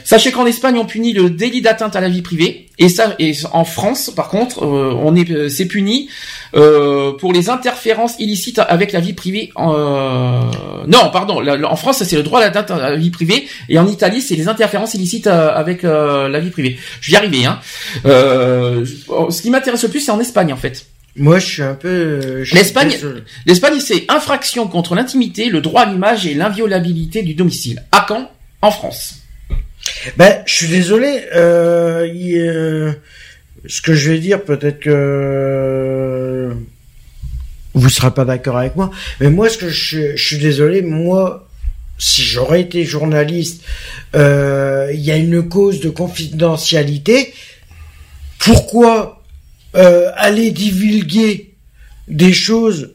Sachez 0.03 0.31
qu'en 0.31 0.45
Espagne, 0.45 0.77
on 0.77 0.85
punit 0.85 1.13
le 1.13 1.29
délit 1.29 1.61
d'atteinte 1.61 1.95
à 1.95 2.01
la 2.01 2.07
vie 2.07 2.21
privée. 2.21 2.67
Et 2.77 2.89
ça, 2.89 3.15
et 3.19 3.33
en 3.53 3.63
France, 3.65 4.11
par 4.15 4.29
contre, 4.29 4.63
euh, 4.63 4.93
on 5.01 5.15
est, 5.15 5.49
c'est 5.49 5.65
puni 5.65 6.09
pour 7.19 7.33
les 7.33 7.49
interférences 7.49 8.15
illicites 8.17 8.59
avec 8.59 8.93
la 8.93 9.01
vie 9.01 9.11
privée. 9.11 9.51
non, 9.57 11.09
pardon. 11.11 11.41
en 11.45 11.75
France, 11.75 12.03
c'est 12.03 12.15
le 12.15 12.23
droit 12.23 12.39
d'atteinte 12.39 12.71
à 12.71 12.91
la 12.91 12.95
vie 12.95 13.09
privée, 13.09 13.45
et 13.67 13.77
en 13.77 13.87
Italie, 13.87 14.21
c'est 14.21 14.35
les 14.35 14.47
interférences 14.47 14.93
illicites 14.93 15.27
avec 15.27 15.83
la 15.83 16.39
vie 16.39 16.51
privée. 16.51 16.77
Je 17.01 17.11
vais 17.11 17.15
y 17.15 17.17
arriver. 17.17 17.45
Hein. 17.45 17.59
ce 18.05 19.41
qui 19.41 19.49
m'intéresse 19.49 19.83
le 19.83 19.89
plus, 19.89 19.99
c'est 19.99 20.11
en 20.11 20.19
Espagne, 20.21 20.53
en 20.53 20.57
fait. 20.57 20.85
Moi, 21.17 21.39
je 21.39 21.45
suis 21.45 21.61
un 21.61 21.75
peu. 21.75 22.43
L'Espagne, 22.51 22.93
l'Espagne, 23.45 23.79
c'est 23.79 24.05
infraction 24.09 24.67
contre 24.67 24.95
l'intimité, 24.95 25.49
le 25.49 25.61
droit 25.61 25.83
à 25.83 25.85
l'image 25.85 26.27
et 26.27 26.33
l'inviolabilité 26.33 27.23
du 27.23 27.33
domicile. 27.35 27.83
À 27.91 28.05
quand? 28.07 28.29
En 28.61 28.71
France. 28.71 29.21
Ben, 30.17 30.41
je 30.45 30.53
suis 30.53 30.67
désolé. 30.67 31.21
Euh, 31.33 32.91
ce 33.67 33.81
que 33.81 33.93
je 33.93 34.11
vais 34.11 34.19
dire, 34.19 34.43
peut-être 34.43 34.79
que 34.79 36.51
vous 37.73 37.89
serez 37.89 38.11
pas 38.11 38.25
d'accord 38.25 38.57
avec 38.57 38.75
moi, 38.75 38.91
mais 39.19 39.29
moi, 39.29 39.49
ce 39.49 39.57
que 39.57 39.69
je, 39.69 40.15
je 40.15 40.25
suis 40.25 40.37
désolé, 40.37 40.81
moi, 40.81 41.47
si 41.97 42.23
j'aurais 42.23 42.61
été 42.61 42.83
journaliste, 42.83 43.63
euh, 44.15 44.91
il 44.93 45.01
y 45.01 45.11
a 45.11 45.17
une 45.17 45.47
cause 45.47 45.79
de 45.79 45.89
confidentialité. 45.89 47.33
Pourquoi 48.39 49.23
euh, 49.75 50.09
aller 50.15 50.51
divulguer 50.51 51.53
des 52.07 52.31
choses 52.31 52.93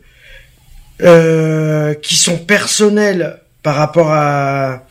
euh, 1.02 1.92
qui 1.92 2.16
sont 2.16 2.38
personnelles 2.38 3.40
par 3.62 3.74
rapport 3.74 4.10
à 4.12 4.86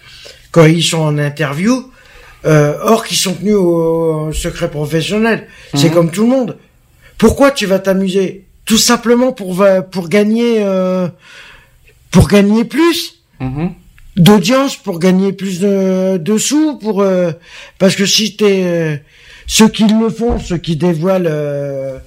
quand 0.51 0.65
ils 0.65 0.83
sont 0.83 0.99
en 0.99 1.17
interview, 1.17 1.91
euh, 2.45 2.77
or 2.83 3.05
qui 3.05 3.15
sont 3.15 3.33
tenus 3.33 3.55
au, 3.55 4.31
secret 4.33 4.69
professionnel. 4.69 5.47
C'est 5.73 5.89
mhm. 5.89 5.93
comme 5.93 6.11
tout 6.11 6.23
le 6.23 6.29
monde. 6.29 6.57
Pourquoi 7.17 7.49
tu 7.49 7.65
vas 7.65 7.79
t'amuser? 7.79 8.45
Tout 8.65 8.77
simplement 8.77 9.31
pour 9.31 9.65
pour 9.91 10.09
gagner 10.09 10.63
pour 12.11 12.27
gagner 12.27 12.65
plus. 12.65 13.23
Mhm. 13.39 13.73
D'audience 14.15 14.75
pour 14.75 14.99
gagner 14.99 15.33
plus 15.33 15.59
de, 15.59 16.37
sous 16.37 16.77
pour 16.77 17.03
parce 17.79 17.95
que 17.95 18.05
si 18.05 18.35
t'es 18.35 19.01
ceux 19.49 19.67
qui 19.67 19.83
le 19.83 20.09
font, 20.09 20.39
ceux 20.39 20.57
qui 20.57 20.77
dévoilent 20.77 22.01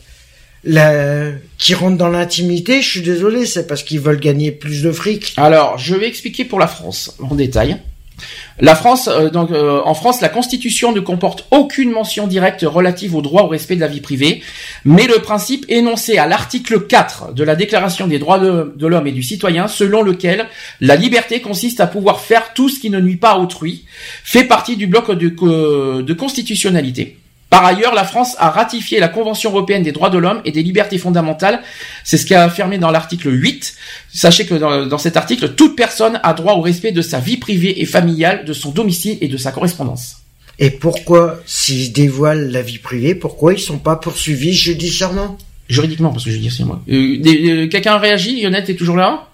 la, 0.64 1.32
qui 1.58 1.74
rentrent 1.74 1.98
dans 1.98 2.08
l'intimité, 2.08 2.82
je 2.82 2.88
suis 2.88 3.02
désolé, 3.02 3.46
c'est 3.46 3.66
parce 3.66 3.82
qu'ils 3.82 4.00
veulent 4.00 4.20
gagner 4.20 4.52
plus 4.52 4.82
de 4.82 4.92
fric. 4.92 5.34
Alors, 5.36 5.76
je 5.76 5.94
vais 5.94 6.06
expliquer 6.06 6.44
pour 6.44 6.58
la 6.58 6.68
France 6.68 7.16
en 7.20 7.34
détail. 7.34 7.78
La 8.60 8.76
France, 8.76 9.08
euh, 9.08 9.30
donc 9.30 9.50
euh, 9.50 9.80
en 9.84 9.94
France, 9.94 10.20
la 10.20 10.28
Constitution 10.28 10.92
ne 10.92 11.00
comporte 11.00 11.46
aucune 11.50 11.90
mention 11.90 12.28
directe 12.28 12.64
relative 12.68 13.16
au 13.16 13.22
droit 13.22 13.42
au 13.42 13.48
respect 13.48 13.74
de 13.74 13.80
la 13.80 13.88
vie 13.88 14.00
privée, 14.00 14.42
mais 14.84 15.08
le 15.08 15.18
principe 15.18 15.64
énoncé 15.68 16.18
à 16.18 16.28
l'article 16.28 16.86
4 16.86 17.32
de 17.32 17.42
la 17.42 17.56
Déclaration 17.56 18.06
des 18.06 18.20
droits 18.20 18.38
de, 18.38 18.86
l'homme 18.86 19.06
et 19.08 19.12
du 19.12 19.24
citoyen, 19.24 19.66
selon 19.66 20.02
lequel 20.02 20.46
la 20.80 20.94
liberté 20.94 21.40
consiste 21.40 21.80
à 21.80 21.88
pouvoir 21.88 22.20
faire 22.20 22.52
tout 22.54 22.68
ce 22.68 22.78
qui 22.78 22.90
ne 22.90 23.00
nuit 23.00 23.16
pas 23.16 23.32
à 23.32 23.38
autrui, 23.38 23.86
fait 24.22 24.44
partie 24.44 24.76
du 24.76 24.86
bloc 24.86 25.10
de 25.10 26.12
constitutionnalité. 26.12 27.21
Par 27.52 27.66
ailleurs, 27.66 27.94
la 27.94 28.04
France 28.04 28.34
a 28.38 28.48
ratifié 28.48 28.98
la 28.98 29.08
Convention 29.08 29.50
européenne 29.50 29.82
des 29.82 29.92
droits 29.92 30.08
de 30.08 30.16
l'homme 30.16 30.40
et 30.46 30.52
des 30.52 30.62
libertés 30.62 30.96
fondamentales. 30.96 31.60
C'est 32.02 32.16
ce 32.16 32.24
qui 32.24 32.34
a 32.34 32.44
affirmé 32.44 32.78
dans 32.78 32.90
l'article 32.90 33.30
8. 33.30 33.74
Sachez 34.10 34.46
que 34.46 34.54
dans, 34.54 34.96
cet 34.96 35.18
article, 35.18 35.50
toute 35.50 35.76
personne 35.76 36.18
a 36.22 36.32
droit 36.32 36.54
au 36.54 36.62
respect 36.62 36.92
de 36.92 37.02
sa 37.02 37.20
vie 37.20 37.36
privée 37.36 37.82
et 37.82 37.84
familiale, 37.84 38.46
de 38.46 38.54
son 38.54 38.70
domicile 38.70 39.18
et 39.20 39.28
de 39.28 39.36
sa 39.36 39.52
correspondance. 39.52 40.22
Et 40.58 40.70
pourquoi, 40.70 41.40
s'ils 41.44 41.92
dévoilent 41.92 42.50
la 42.50 42.62
vie 42.62 42.78
privée, 42.78 43.14
pourquoi 43.14 43.52
ils 43.52 43.60
sont 43.60 43.78
pas 43.78 43.96
poursuivis 43.96 44.54
judiciairement? 44.54 45.36
Juridiquement, 45.68 46.10
parce 46.10 46.24
que 46.24 46.30
je 46.30 46.36
veux 46.36 46.40
dire, 46.40 46.52
c'est 46.56 46.64
moi. 46.64 46.80
Euh, 46.88 47.18
euh, 47.26 47.68
quelqu'un 47.68 47.98
réagit? 47.98 48.40
Yonette 48.40 48.70
est 48.70 48.76
toujours 48.76 48.96
là? 48.96 49.28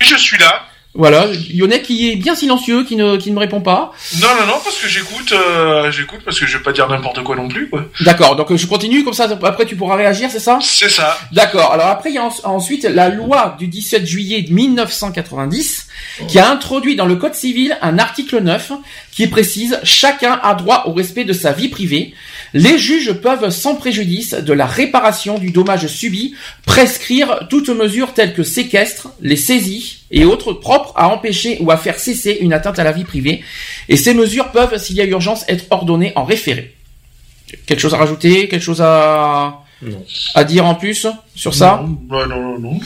Je 0.00 0.16
suis 0.16 0.36
là. 0.36 0.66
Voilà, 0.94 1.26
Yonnet 1.50 1.80
qui 1.80 2.10
est 2.10 2.16
bien 2.16 2.34
silencieux, 2.34 2.84
qui 2.84 2.96
ne, 2.96 3.16
qui 3.16 3.30
ne 3.30 3.34
me 3.34 3.40
répond 3.40 3.62
pas. 3.62 3.92
Non, 4.20 4.28
non, 4.40 4.46
non, 4.46 4.60
parce 4.62 4.76
que 4.76 4.86
j'écoute, 4.86 5.32
euh, 5.32 5.90
j'écoute 5.90 6.20
parce 6.22 6.38
que 6.38 6.46
je 6.46 6.58
vais 6.58 6.62
pas 6.62 6.72
dire 6.72 6.86
n'importe 6.86 7.22
quoi 7.22 7.34
non 7.34 7.48
plus, 7.48 7.70
quoi. 7.70 7.86
D'accord, 8.00 8.36
donc 8.36 8.54
je 8.54 8.66
continue, 8.66 9.02
comme 9.02 9.14
ça, 9.14 9.26
après 9.42 9.64
tu 9.64 9.74
pourras 9.74 9.96
réagir, 9.96 10.28
c'est 10.30 10.38
ça? 10.38 10.58
C'est 10.60 10.90
ça. 10.90 11.16
D'accord, 11.32 11.72
alors 11.72 11.86
après 11.86 12.10
il 12.10 12.16
y 12.16 12.18
a 12.18 12.28
ensuite 12.44 12.84
la 12.84 13.08
loi 13.08 13.56
du 13.58 13.68
17 13.68 14.04
juillet 14.04 14.44
1990 14.50 15.81
qui 16.28 16.38
a 16.38 16.50
introduit 16.50 16.96
dans 16.96 17.06
le 17.06 17.16
Code 17.16 17.34
civil 17.34 17.76
un 17.80 17.98
article 17.98 18.40
9 18.40 18.72
qui 19.10 19.26
précise 19.26 19.78
chacun 19.82 20.38
a 20.42 20.54
droit 20.54 20.84
au 20.86 20.92
respect 20.92 21.24
de 21.24 21.32
sa 21.32 21.52
vie 21.52 21.68
privée. 21.68 22.14
Les 22.54 22.78
juges 22.78 23.12
peuvent, 23.14 23.48
sans 23.50 23.76
préjudice 23.76 24.34
de 24.34 24.52
la 24.52 24.66
réparation 24.66 25.38
du 25.38 25.50
dommage 25.50 25.86
subi, 25.86 26.34
prescrire 26.66 27.46
toute 27.48 27.70
mesure 27.70 28.12
telle 28.12 28.34
que 28.34 28.42
séquestre, 28.42 29.08
les 29.20 29.36
saisies 29.36 30.00
et 30.10 30.24
autres 30.24 30.52
propres 30.52 30.92
à 30.96 31.08
empêcher 31.08 31.58
ou 31.60 31.70
à 31.70 31.78
faire 31.78 31.98
cesser 31.98 32.38
une 32.40 32.52
atteinte 32.52 32.78
à 32.78 32.84
la 32.84 32.92
vie 32.92 33.04
privée. 33.04 33.42
Et 33.88 33.96
ces 33.96 34.12
mesures 34.12 34.50
peuvent, 34.50 34.76
s'il 34.78 34.96
y 34.96 35.00
a 35.00 35.06
urgence, 35.06 35.44
être 35.48 35.64
ordonnées 35.70 36.12
en 36.14 36.24
référé. 36.24 36.74
Quelque 37.66 37.80
chose 37.80 37.94
à 37.94 37.98
rajouter? 37.98 38.48
Quelque 38.48 38.62
chose 38.62 38.82
à, 38.82 39.62
à 40.34 40.44
dire 40.44 40.66
en 40.66 40.74
plus 40.74 41.06
sur 41.34 41.54
ça? 41.54 41.84
Non, 42.10 42.26
non, 42.26 42.58
non. 42.58 42.80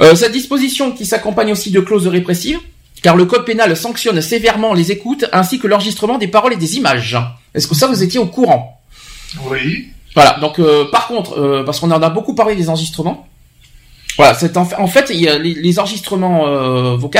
Euh, 0.00 0.14
cette 0.14 0.32
disposition 0.32 0.92
qui 0.92 1.04
s'accompagne 1.04 1.52
aussi 1.52 1.70
de 1.70 1.80
clauses 1.80 2.06
répressives, 2.06 2.58
car 3.02 3.16
le 3.16 3.24
code 3.24 3.44
pénal 3.44 3.76
sanctionne 3.76 4.20
sévèrement 4.20 4.74
les 4.74 4.92
écoutes 4.92 5.26
ainsi 5.32 5.58
que 5.58 5.66
l'enregistrement 5.66 6.18
des 6.18 6.28
paroles 6.28 6.52
et 6.52 6.56
des 6.56 6.76
images. 6.76 7.18
Est-ce 7.54 7.66
que 7.66 7.74
ça 7.74 7.86
vous 7.86 8.02
étiez 8.02 8.18
au 8.18 8.26
courant? 8.26 8.80
Oui. 9.50 9.88
Voilà. 10.14 10.38
Donc 10.40 10.58
euh, 10.58 10.90
par 10.90 11.06
contre, 11.06 11.38
euh, 11.38 11.64
parce 11.64 11.80
qu'on 11.80 11.90
en 11.90 12.02
a 12.02 12.10
beaucoup 12.10 12.34
parlé 12.34 12.56
des 12.56 12.68
enregistrements. 12.68 13.26
Voilà, 14.16 14.34
c'est 14.34 14.56
en, 14.56 14.86
fait 14.86 15.10
il 15.10 15.20
y 15.20 15.28
a 15.28 15.38
les, 15.38 15.78
enregistrements 15.78 16.46
euh, 16.46 16.96
vocaux. 16.96 17.18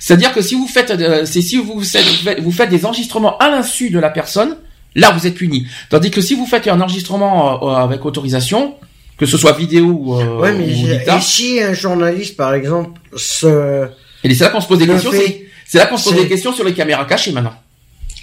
C'est-à-dire 0.00 0.34
que 0.34 0.42
si 0.42 0.54
vous 0.54 0.66
faites, 0.66 0.92
c'est 1.24 1.40
si 1.40 1.56
vous 1.56 1.82
faites, 1.82 2.40
vous 2.40 2.52
faites 2.52 2.68
des 2.68 2.84
enregistrements 2.84 3.38
à 3.38 3.48
l'insu 3.48 3.88
de 3.88 3.98
la 3.98 4.10
personne, 4.10 4.56
là 4.94 5.12
vous 5.12 5.26
êtes 5.26 5.34
puni. 5.34 5.66
Tandis 5.88 6.10
que 6.10 6.20
si 6.20 6.34
vous 6.34 6.44
faites 6.44 6.68
un 6.68 6.80
enregistrement 6.80 7.76
avec 7.76 8.04
autorisation, 8.04 8.74
que 9.18 9.26
ce 9.26 9.38
soit 9.38 9.52
vidéo 9.52 9.84
ou, 9.86 10.40
ouais, 10.40 10.52
mais 10.52 10.68
et 10.68 11.20
si 11.20 11.60
un 11.62 11.72
journaliste 11.72 12.36
par 12.36 12.54
exemple 12.54 13.00
se 13.16 13.88
et 14.24 14.34
c'est 14.34 14.44
là 14.44 14.50
qu'on 14.50 14.60
se 14.60 14.66
pose 14.66 14.78
des 14.78 14.86
questions. 14.86 15.12
C'est 15.66 15.78
là 15.78 15.86
qu'on 15.86 15.96
se 15.96 16.08
pose 16.08 16.20
des 16.20 16.28
questions 16.28 16.52
sur 16.52 16.64
les 16.64 16.74
caméras 16.74 17.04
cachées 17.04 17.32
maintenant. 17.32 17.54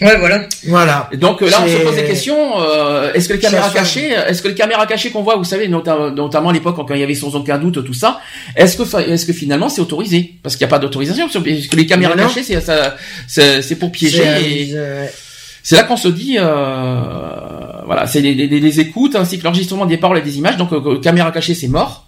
Ouais, 0.02 0.18
voilà. 0.18 0.48
Voilà. 0.66 1.10
Et 1.12 1.18
donc 1.18 1.42
là, 1.42 1.62
on 1.64 1.68
se 1.68 1.78
pose 1.84 1.96
des 1.96 2.04
questions. 2.04 2.60
Euh, 2.60 3.14
est-ce 3.14 3.28
que 3.28 3.34
les 3.34 3.40
caméras 3.40 3.70
cachées, 3.70 4.10
est-ce 4.10 4.42
que 4.42 4.48
les 4.48 4.56
caméras 4.56 4.88
cachées 4.88 5.12
qu'on 5.12 5.22
voit, 5.22 5.36
vous 5.36 5.44
savez, 5.44 5.68
notamment, 5.68 6.50
à 6.50 6.54
l'époque 6.54 6.76
quand 6.76 6.94
il 6.94 7.00
y 7.00 7.04
avait 7.04 7.16
sans 7.16 7.36
aucun 7.36 7.58
doute 7.58 7.86
tout 7.86 7.94
ça, 7.94 8.20
est-ce 8.56 8.78
que 8.78 9.12
est-ce 9.12 9.26
que 9.26 9.34
finalement 9.34 9.70
c'est 9.70 9.82
autorisé? 9.82 10.34
Parce 10.42 10.56
qu'il 10.56 10.66
n'y 10.66 10.70
a 10.70 10.76
pas 10.76 10.80
d'autorisation. 10.80 11.28
Parce 11.32 11.44
que 11.44 11.76
les 11.76 11.86
caméras 11.86 12.16
cachées, 12.16 12.44
c'est 13.28 13.76
pour 13.76 13.92
piéger. 13.92 14.76
C'est 15.66 15.78
là 15.78 15.84
qu'on 15.84 15.96
se 15.96 16.10
dit, 16.10 16.36
euh, 16.38 17.53
voilà, 17.94 18.08
c'est 18.08 18.22
les, 18.22 18.34
les, 18.34 18.80
écoutes 18.80 19.16
ainsi 19.16 19.38
que 19.38 19.44
l'enregistrement 19.44 19.86
des 19.86 19.98
paroles 19.98 20.18
et 20.18 20.22
des 20.22 20.40
images. 20.40 20.58
Donc 20.58 20.74
euh, 20.74 21.00
caméra 21.00 21.32
cachée, 21.32 21.54
c'est 21.54 21.68
mort. 21.68 22.08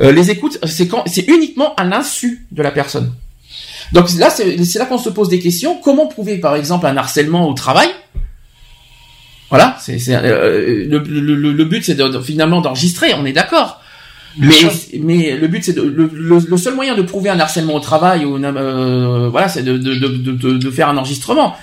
Euh, 0.00 0.12
les 0.12 0.30
écoutes, 0.30 0.60
c'est 0.64 0.86
quand, 0.86 1.02
c'est 1.06 1.26
uniquement 1.26 1.74
à 1.74 1.82
l'insu 1.82 2.46
de 2.52 2.62
la 2.62 2.70
personne. 2.70 3.12
Donc 3.90 4.12
là, 4.18 4.30
c'est 4.30 4.78
là 4.78 4.86
qu'on 4.86 4.98
se 4.98 5.08
pose 5.08 5.28
des 5.28 5.40
questions. 5.40 5.80
Comment 5.82 6.06
prouver, 6.06 6.38
par 6.38 6.54
exemple, 6.54 6.86
un 6.86 6.96
harcèlement 6.96 7.48
au 7.48 7.54
travail? 7.54 7.88
Voilà, 9.50 9.76
c'est 9.80 9.98
euh, 10.10 10.86
le, 10.88 10.98
le, 10.98 11.52
le, 11.52 11.64
but, 11.64 11.84
c'est 11.84 11.96
de, 11.96 12.20
finalement 12.20 12.60
d'enregistrer. 12.60 13.12
On 13.14 13.24
est 13.26 13.32
d'accord. 13.32 13.80
Mais, 14.38 14.52
mais 15.00 15.36
le 15.36 15.48
but, 15.48 15.64
c'est 15.64 15.74
le, 15.74 16.08
le, 16.12 16.56
seul 16.56 16.74
moyen 16.74 16.94
de 16.94 17.02
prouver 17.02 17.30
un 17.30 17.40
harcèlement 17.40 17.74
au 17.74 17.80
travail 17.80 18.24
ou 18.24 18.36
euh, 18.36 19.28
voilà, 19.28 19.48
c'est 19.48 19.64
de, 19.64 19.76
de, 19.76 19.94
de, 19.94 20.58
de, 20.58 20.70
faire 20.70 20.88
un 20.88 20.96
enregistrement. 20.96 21.56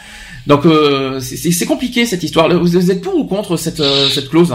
Donc 0.47 0.65
euh, 0.65 1.19
c'est 1.19 1.65
compliqué 1.65 2.05
cette 2.05 2.23
histoire. 2.23 2.49
Vous 2.49 2.91
êtes 2.91 3.01
pour 3.01 3.15
ou 3.15 3.25
contre 3.25 3.57
cette, 3.57 3.79
euh, 3.79 4.09
cette 4.09 4.29
clause 4.29 4.53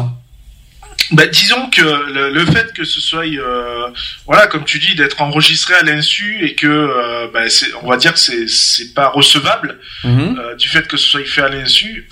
bah, 1.13 1.27
disons 1.27 1.71
que 1.71 1.81
le, 1.81 2.45
fait 2.45 2.73
que 2.75 2.85
ce 2.85 3.01
soit, 3.01 3.25
euh, 3.25 3.89
voilà, 4.27 4.47
comme 4.47 4.65
tu 4.65 4.79
dis, 4.79 4.95
d'être 4.95 5.23
enregistré 5.23 5.75
à 5.75 5.83
l'insu 5.83 6.39
et 6.43 6.55
que, 6.55 6.67
euh, 6.67 7.29
bah, 7.33 7.41
on 7.83 7.89
va 7.89 7.97
dire 7.97 8.13
que 8.13 8.19
c'est 8.19 8.47
c'est 8.47 8.93
pas 8.93 9.09
recevable 9.09 9.79
mhm. 10.05 10.39
euh, 10.39 10.55
du 10.57 10.69
fait 10.69 10.87
que 10.87 10.99
ce 10.99 11.09
soit 11.09 11.25
fait 11.25 11.41
à 11.41 11.49
l'insu. 11.49 12.07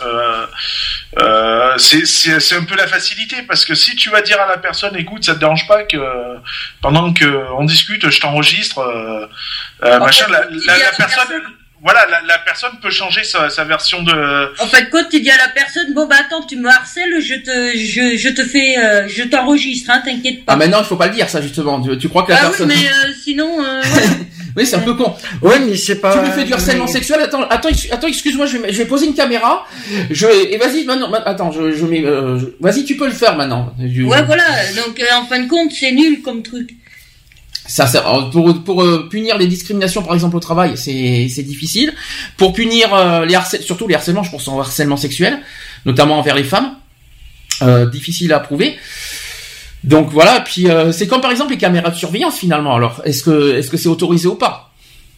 c'est 1.76 2.06
c'est 2.06 2.56
un 2.56 2.64
peu 2.64 2.76
la 2.76 2.86
facilité 2.86 3.36
parce 3.46 3.66
que 3.66 3.74
si 3.74 3.96
tu 3.96 4.08
vas 4.08 4.22
dire 4.22 4.40
à 4.40 4.48
la 4.48 4.56
personne, 4.56 4.96
écoute, 4.96 5.24
ça 5.24 5.34
te 5.34 5.40
dérange 5.40 5.68
pas 5.68 5.82
que 5.84 5.98
pendant 6.80 7.12
que 7.12 7.26
on 7.58 7.64
discute, 7.64 8.08
je 8.08 8.20
t'enregistre, 8.20 8.80
machin, 9.82 10.26
la, 10.30 10.40
la 10.40 10.92
personne 10.96 11.42
voilà, 11.82 12.00
la, 12.26 12.38
personne 12.38 12.72
peut 12.80 12.90
changer 12.90 13.22
sa, 13.22 13.64
version 13.64 14.02
de. 14.02 14.62
En 14.62 14.66
fait, 14.66 14.88
quand 14.90 15.04
tu 15.10 15.20
dis 15.20 15.30
à 15.30 15.36
la 15.36 15.48
personne, 15.48 15.92
bon 15.94 16.06
bah 16.06 16.16
attends, 16.20 16.42
tu 16.42 16.56
me 16.56 16.68
harcèles, 16.68 17.20
je 17.20 17.34
te, 17.34 17.76
je, 17.76 18.16
je 18.16 18.28
te 18.30 18.42
fais, 18.42 18.78
euh, 18.78 19.06
je 19.08 19.22
t'enregistre, 19.24 19.90
hein, 19.90 20.02
t'inquiète 20.04 20.44
pas. 20.44 20.54
Ah 20.54 20.56
mais 20.56 20.68
non, 20.68 20.78
il 20.80 20.84
faut 20.84 20.96
pas 20.96 21.08
le 21.08 21.14
dire 21.14 21.28
ça 21.28 21.42
justement. 21.42 21.80
Tu, 21.80 22.08
crois 22.08 22.22
que 22.22 22.32
la 22.32 22.38
ah 22.38 22.46
personne. 22.46 22.70
oui, 22.70 22.76
mais 22.76 22.88
euh, 23.08 23.12
sinon. 23.22 23.62
Euh, 23.62 23.82
oui, 24.56 24.64
c'est 24.64 24.76
un 24.76 24.80
peu 24.80 24.94
con. 24.94 25.14
Oui, 25.42 25.54
mais 25.66 25.76
c'est 25.76 26.00
pas. 26.00 26.14
Tu 26.14 26.20
me 26.20 26.32
fais 26.32 26.44
du 26.44 26.54
harcèlement 26.54 26.86
sexuel. 26.86 27.20
Attends, 27.20 27.42
attends, 27.42 27.68
attends, 27.92 28.08
excuse-moi, 28.08 28.46
je 28.46 28.56
vais, 28.56 28.72
je 28.72 28.78
vais 28.78 28.86
poser 28.86 29.06
une 29.06 29.14
caméra. 29.14 29.66
Je 30.10 30.26
et 30.26 30.56
vas-y 30.56 30.84
maintenant. 30.86 31.12
Attends, 31.12 31.52
je, 31.52 31.72
je 31.72 31.84
mets. 31.84 32.02
vas-y, 32.58 32.84
tu 32.84 32.96
peux 32.96 33.06
le 33.06 33.12
faire 33.12 33.36
maintenant. 33.36 33.74
Ouais, 33.78 34.22
voilà. 34.22 34.44
Donc 34.76 35.00
en 35.12 35.26
fin 35.26 35.40
de 35.40 35.48
compte, 35.48 35.72
c'est 35.72 35.92
nul 35.92 36.22
comme 36.22 36.42
truc. 36.42 36.70
Ça, 37.66 37.86
pour, 38.32 38.62
pour 38.62 38.82
euh, 38.82 39.08
punir 39.10 39.38
les 39.38 39.46
discriminations 39.46 40.02
par 40.02 40.14
exemple 40.14 40.36
au 40.36 40.40
travail, 40.40 40.76
c'est 40.76 41.42
difficile. 41.42 41.92
Pour 42.36 42.52
punir 42.52 42.94
euh, 42.94 43.24
les 43.24 43.38
surtout 43.60 43.88
les 43.88 43.94
harcèlements, 43.94 44.22
je 44.22 44.30
pense 44.30 44.46
au 44.48 44.60
harcèlement 44.60 44.96
sexuel, 44.96 45.40
notamment 45.84 46.18
envers 46.18 46.34
les 46.34 46.44
femmes, 46.44 46.76
euh, 47.62 47.86
difficile 47.86 48.32
à 48.32 48.40
prouver. 48.40 48.76
Donc 49.84 50.10
voilà, 50.10 50.40
puis 50.40 50.66
c'est 50.92 51.06
comme 51.06 51.20
par 51.20 51.30
exemple 51.30 51.52
les 51.52 51.58
caméras 51.58 51.90
de 51.90 51.96
surveillance 51.96 52.38
finalement. 52.38 52.74
Alors, 52.74 53.02
est-ce 53.04 53.22
que 53.22 53.56
est-ce 53.56 53.70
que 53.70 53.76
c'est 53.76 53.88
autorisé 53.88 54.26
ou 54.26 54.34
pas? 54.34 54.72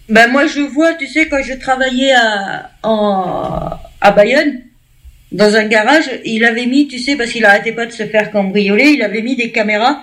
Ben 0.09 0.31
moi 0.31 0.47
je 0.47 0.61
vois, 0.61 0.95
tu 0.95 1.07
sais, 1.07 1.29
quand 1.29 1.43
je 1.43 1.55
travaillais 1.55 2.13
à 2.13 2.71
en, 2.83 3.71
à 4.01 4.11
Bayonne, 4.11 4.61
dans 5.33 5.55
un 5.55 5.65
garage, 5.65 6.11
il 6.25 6.45
avait 6.45 6.67
mis, 6.67 6.89
tu 6.89 6.99
sais, 6.99 7.17
parce 7.17 7.31
qu'il 7.31 7.45
arrêtait 7.45 7.73
pas 7.73 7.87
de 7.87 7.93
se 7.93 8.07
faire 8.07 8.31
cambrioler, 8.31 8.91
il 8.91 9.03
avait 9.03 9.23
mis 9.23 9.37
des 9.37 9.53
caméras 9.53 10.03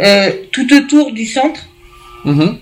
euh, 0.00 0.30
tout 0.52 0.72
autour 0.74 1.12
du 1.12 1.26
centre. 1.26 1.60
Mhm. 2.24 2.58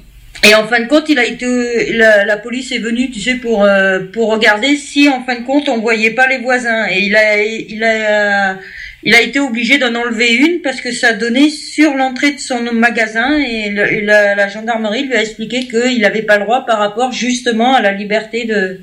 Et 0.48 0.54
en 0.56 0.66
fin 0.66 0.80
de 0.80 0.88
compte, 0.88 1.08
il 1.08 1.18
a 1.18 1.24
été, 1.24 1.92
la, 1.92 2.36
police 2.36 2.72
est 2.72 2.78
venue, 2.78 3.10
tu 3.10 3.20
sais, 3.20 3.36
pour 3.36 3.64
euh, 3.64 4.00
pour 4.12 4.28
regarder 4.28 4.76
si 4.76 5.08
en 5.08 5.22
fin 5.24 5.38
de 5.38 5.44
compte 5.44 5.68
on 5.68 5.78
voyait 5.78 6.10
pas 6.10 6.26
les 6.26 6.38
voisins. 6.38 6.86
Et 6.90 7.02
il 7.02 7.14
a 7.14 7.40
il 7.40 7.84
a 7.84 8.56
il 9.04 9.14
a 9.14 9.20
été 9.20 9.38
obligé 9.40 9.78
d'en 9.78 9.94
enlever 9.94 10.32
une 10.32 10.60
parce 10.60 10.80
que 10.80 10.92
ça 10.92 11.12
donnait 11.12 11.50
sur 11.50 11.94
l'entrée 11.94 12.32
de 12.32 12.40
son 12.40 12.60
magasin 12.72 13.38
et, 13.38 13.70
la, 13.70 14.48
gendarmerie 14.48 15.04
lui 15.04 15.14
a 15.14 15.22
expliqué 15.22 15.66
qu'il 15.66 16.00
n'avait 16.00 16.22
pas 16.22 16.38
le 16.38 16.44
droit 16.44 16.64
par 16.66 16.78
rapport 16.78 17.12
justement 17.12 17.74
à 17.74 17.80
la 17.80 17.92
liberté 17.92 18.44
de. 18.44 18.80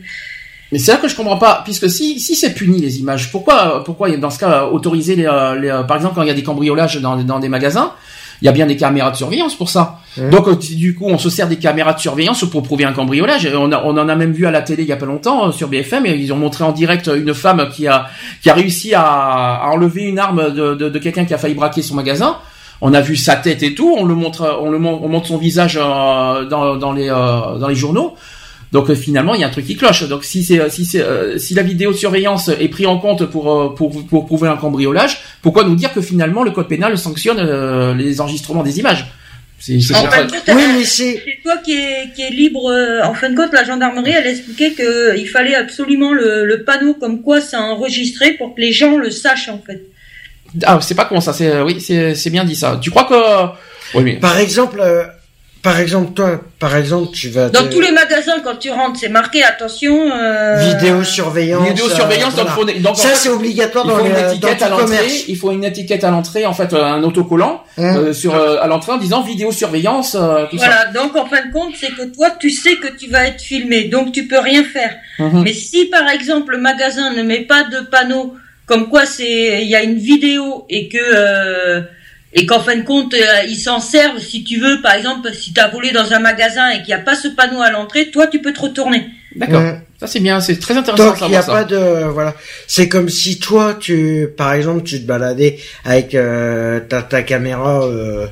Mais 0.72 0.80
c'est 0.80 0.92
là 0.92 0.98
que 0.98 1.08
je 1.08 1.16
comprends 1.16 1.40
pas, 1.40 1.62
puisque 1.66 1.90
si 1.90 2.22
si 2.22 2.36
c'est 2.36 2.54
puni 2.54 2.80
les 2.80 3.00
images, 3.00 3.32
pourquoi 3.32 3.84
pourquoi 3.84 4.10
dans 4.16 4.30
ce 4.30 4.40
cas 4.40 4.66
autoriser 4.66 5.18
les, 5.18 5.30
les 5.60 5.82
par 5.88 5.98
exemple 5.98 6.16
quand 6.16 6.22
il 6.22 6.28
y 6.30 6.32
a 6.32 6.36
des 6.36 6.44
cambriolages 6.44 7.02
dans 7.02 7.18
dans 7.18 7.40
des 7.40 7.50
magasins 7.50 7.94
Il 8.42 8.46
y 8.46 8.48
a 8.48 8.52
bien 8.52 8.66
des 8.66 8.78
caméras 8.78 9.12
de 9.12 9.18
surveillance 9.18 9.56
pour 9.56 9.70
ça. 9.70 10.00
Mmh. 10.18 10.30
Donc 10.30 10.60
du 10.60 10.96
coup, 10.96 11.06
on 11.08 11.18
se 11.18 11.30
sert 11.30 11.48
des 11.48 11.58
caméras 11.58 11.94
de 11.94 12.00
surveillance 12.00 12.46
pour 12.50 12.64
prouver 12.64 12.86
un 12.86 12.94
cambriolage. 12.94 13.50
On, 13.54 13.72
on 13.72 13.98
en 13.98 14.10
a 14.10 14.16
même 14.16 14.32
vu 14.32 14.46
à 14.46 14.52
la 14.52 14.62
télé 14.62 14.84
il 14.84 14.90
y 14.90 14.94
a 14.94 14.98
pas 14.98 15.06
longtemps 15.06 15.52
sur 15.52 15.68
BFM. 15.68 16.06
Et 16.06 16.16
ils 16.16 16.32
ont 16.32 16.38
montré 16.38 16.64
en 16.64 16.72
direct 16.72 17.10
une 17.14 17.34
femme 17.34 17.70
qui 17.70 17.88
a 17.88 18.08
qui 18.42 18.50
a 18.50 18.54
réussi 18.54 18.94
à, 18.94 19.04
à 19.04 19.68
enlever 19.70 20.04
une 20.04 20.20
arme 20.20 20.54
de, 20.54 20.76
de, 20.76 20.90
de 20.90 21.00
quelqu'un 21.00 21.26
qui 21.26 21.34
a 21.34 21.38
failli 21.38 21.56
braquer 21.56 21.82
son 21.82 21.96
magasin 21.96 22.38
on 22.82 22.94
a 22.94 23.02
vu 23.02 23.18
sa 23.18 23.36
tête 23.36 23.62
et 23.62 23.76
tout, 23.76 23.94
on 23.98 24.06
le 24.06 24.16
montre, 24.16 24.58
on 24.62 24.72
le 24.72 24.78
on 24.78 25.10
montre 25.10 25.28
son 25.28 25.38
visage 25.38 25.76
dans, 25.76 26.46
dans 26.78 26.94
les 26.94 27.08
dans 27.08 27.68
les 27.68 27.76
journaux. 27.76 28.16
Donc 28.72 28.90
euh, 28.90 28.96
finalement, 28.96 29.34
il 29.34 29.42
y 29.42 29.44
a 29.44 29.48
un 29.48 29.52
truc 29.52 29.66
qui 29.66 29.76
cloche. 29.76 30.08
Donc 30.08 30.24
si 30.24 30.44
c'est 30.44 30.60
euh, 30.60 30.70
si 30.70 30.86
c'est 30.86 31.02
euh, 31.02 31.38
si 31.38 31.54
la 31.54 31.64
vidéosurveillance 31.64 32.50
est 32.50 32.68
prise 32.68 32.88
en 32.88 33.00
compte 33.00 33.26
pour, 33.26 33.74
pour 33.76 34.06
pour 34.08 34.26
prouver 34.26 34.50
un 34.50 34.58
cambriolage, 34.58 35.22
pourquoi 35.42 35.64
nous 35.64 35.76
dire 35.76 35.92
que 35.94 36.02
finalement 36.02 36.44
le 36.44 36.52
code 36.52 36.68
pénal 36.68 36.98
sanctionne 36.98 37.98
les 37.98 38.22
enregistrements 38.22 38.64
des 38.64 38.80
images? 38.80 39.08
C'est 39.62 39.74
oui, 39.74 40.64
mais 40.78 40.86
c'est 40.86 41.22
toi 41.44 41.58
qui 41.58 41.74
est, 41.74 42.14
qui 42.16 42.22
est 42.22 42.30
libre. 42.30 42.72
en 43.04 43.14
fin 43.14 43.30
de 43.30 43.36
compte, 43.36 43.52
la 43.52 43.66
gendarmerie, 43.66 44.12
elle 44.12 44.28
expliquait 44.28 44.72
que 44.72 45.18
il 45.18 45.28
fallait 45.28 45.56
absolument 45.56 46.14
le, 46.14 46.46
le 46.46 46.64
panneau 46.64 46.94
comme 46.94 47.22
quoi 47.22 47.42
c'est 47.42 47.58
enregistré 47.58 48.34
pour 48.34 48.56
que 48.56 48.62
les 48.62 48.72
gens 48.72 48.98
le 48.98 49.12
sachent 49.12 49.50
en 49.50 49.60
fait. 49.60 49.82
Ah, 50.64 50.80
c'est 50.82 50.96
pas 50.96 51.06
con 51.06 51.20
ça. 51.20 51.34
C'est 51.34 51.62
oui, 51.62 51.82
c'est 51.82 52.30
bien 52.30 52.46
dit 52.46 52.56
ça. 52.56 52.80
Tu 52.82 52.90
crois 52.90 53.04
que 53.04 53.98
oui, 53.98 54.04
mais... 54.04 54.16
Par 54.18 54.38
exemple, 54.38 54.82
par 55.62 55.80
exemple, 55.80 56.14
toi, 56.14 56.42
par 56.58 56.76
exemple, 56.78 57.12
tu 57.14 57.30
vas... 57.30 57.50
Dans 57.50 57.68
tous 57.68 57.82
les 57.82 57.92
magasins, 57.92 58.40
quand 58.44 58.56
tu 58.58 58.72
rentres, 58.72 59.00
c'est 59.00 59.10
marqué, 59.10 59.44
attention... 59.44 60.10
Euh... 60.10 60.56
Vidéosurveillance. 60.56 61.68
Vidéosurveillance, 61.68 62.34
euh, 62.38 62.80
donc, 62.80 62.96
Ça, 62.96 63.14
c'est 63.14 63.30
obligatoire 63.30 63.86
dans, 63.86 64.00
une 64.00 64.16
étiquette 64.16 64.62
à 64.62 64.70
l'entrée. 64.70 65.26
Il 65.28 65.38
faut 65.38 65.52
une 65.52 65.66
étiquette 65.66 66.06
à 66.06 66.12
l'entrée, 66.12 66.46
en 66.46 66.54
fait, 66.54 66.74
un 66.74 67.04
autocollant 67.04 67.64
hein 67.78 67.98
euh, 67.98 68.14
sur 68.14 68.36
euh, 68.36 68.62
à 68.62 68.68
l'entrée 68.68 68.94
en 68.94 68.98
disant 68.98 69.22
vidéosurveillance, 69.22 70.16
euh, 70.16 70.46
tout 70.50 70.58
voilà, 70.58 70.86
donc 70.94 71.16
en 71.18 71.26
fin 71.26 71.46
de 71.46 71.52
compte, 71.52 71.74
c'est 71.80 71.92
que 71.92 72.04
toi, 72.14 72.30
tu 72.40 72.50
sais 72.50 72.76
que 72.76 72.88
tu 72.88 73.10
vas 73.10 73.28
être 73.28 73.42
filmé, 73.42 73.86
donc 73.86 74.14
tu 74.14 74.28
peux 74.28 74.40
rien 74.40 74.64
faire. 74.64 74.96
Mhm. 75.20 75.44
Mais 75.44 75.54
si, 75.54 75.86
par 75.86 76.08
exemple, 76.08 76.54
le 76.54 76.60
magasin 76.60 77.14
ne 77.14 77.24
met 77.24 77.42
pas 77.42 77.64
de 77.64 77.82
panneau 77.82 78.36
comme 78.66 78.88
quoi 78.88 79.06
c'est 79.06 79.64
il 79.64 79.68
y 79.68 79.76
a 79.76 79.82
une 79.82 79.98
vidéo 79.98 80.66
et 80.70 80.88
que 80.88 81.84
et 82.34 82.46
qu'en 82.46 82.60
fin 82.60 82.76
de 82.76 82.84
compte, 82.84 83.14
euh, 83.14 83.44
ils 83.48 83.58
s'en 83.58 83.80
servent, 83.80 84.20
si 84.20 84.44
tu 84.44 84.60
veux, 84.60 84.82
par 84.82 84.94
exemple, 84.94 85.34
si 85.34 85.54
tu 85.54 85.60
as 85.60 85.68
volé 85.68 85.92
dans 85.92 86.14
un 86.14 86.20
magasin 86.20 86.70
et 86.70 86.78
qu'il 86.78 86.88
n'y 86.88 86.94
a 86.94 87.00
pas 87.00 87.16
ce 87.16 87.28
panneau 87.28 87.62
à 87.62 87.72
l'entrée, 87.72 88.12
toi, 88.12 88.28
tu 88.28 88.40
peux 88.40 88.54
te 88.54 88.62
retourner. 88.62 89.08
D'accord. 89.36 89.64
Ça 90.00 90.08
c'est 90.08 90.22
bien, 90.22 90.40
c'est 90.40 90.58
très 90.58 90.78
intéressant. 90.78 91.08
Donc 91.08 91.18
il 91.24 91.28
n'y 91.28 91.36
a 91.36 91.44
pas 91.44 91.66
de 91.66 92.06
voilà, 92.06 92.34
c'est 92.68 92.88
comme 92.88 93.10
si 93.10 93.38
toi 93.38 93.76
tu 93.78 94.30
par 94.38 94.54
exemple 94.54 94.84
tu 94.84 95.02
te 95.02 95.06
baladais 95.06 95.60
avec 95.84 96.16
euh, 96.16 96.80
ta, 96.80 97.02
ta 97.02 97.22
caméra 97.22 97.84
euh, 97.84 98.26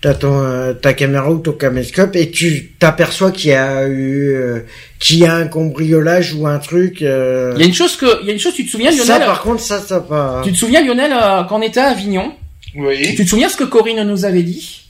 t'as 0.00 0.14
ton 0.14 0.40
euh, 0.40 0.74
ta 0.74 0.92
caméra 0.92 1.32
ou 1.32 1.38
ton 1.38 1.50
caméscope 1.50 2.14
et 2.14 2.30
tu 2.30 2.70
t'aperçois 2.78 3.32
qu'il 3.32 3.50
y 3.50 3.54
a 3.54 3.88
eu 3.88 4.28
euh, 4.28 4.60
qu'il 5.00 5.18
y 5.18 5.26
a 5.26 5.34
un 5.34 5.48
cambriolage 5.48 6.32
ou 6.34 6.46
un 6.46 6.60
truc. 6.60 7.00
Il 7.00 7.06
y 7.06 7.62
a 7.62 7.66
une 7.66 7.74
chose 7.74 7.96
que 7.96 8.22
il 8.22 8.28
y 8.28 8.30
a 8.30 8.32
une 8.32 8.38
chose 8.38 8.54
tu 8.54 8.64
te 8.64 8.70
souviens 8.70 8.92
Lionel? 8.92 9.06
Ça 9.06 9.18
par 9.18 9.42
contre 9.42 9.60
ça 9.60 9.80
ça 9.80 9.98
pas. 10.00 10.42
Tu 10.44 10.52
te 10.52 10.56
souviens 10.58 10.84
Lionel 10.84 11.10
quand 11.48 11.58
on 11.58 11.62
était 11.62 11.80
à 11.80 11.88
Avignon? 11.88 12.32
Oui. 12.74 13.14
Tu 13.14 13.24
te 13.24 13.30
souviens 13.30 13.48
ce 13.48 13.56
que 13.56 13.64
Corinne 13.64 14.02
nous 14.04 14.24
avait 14.24 14.42
dit? 14.42 14.82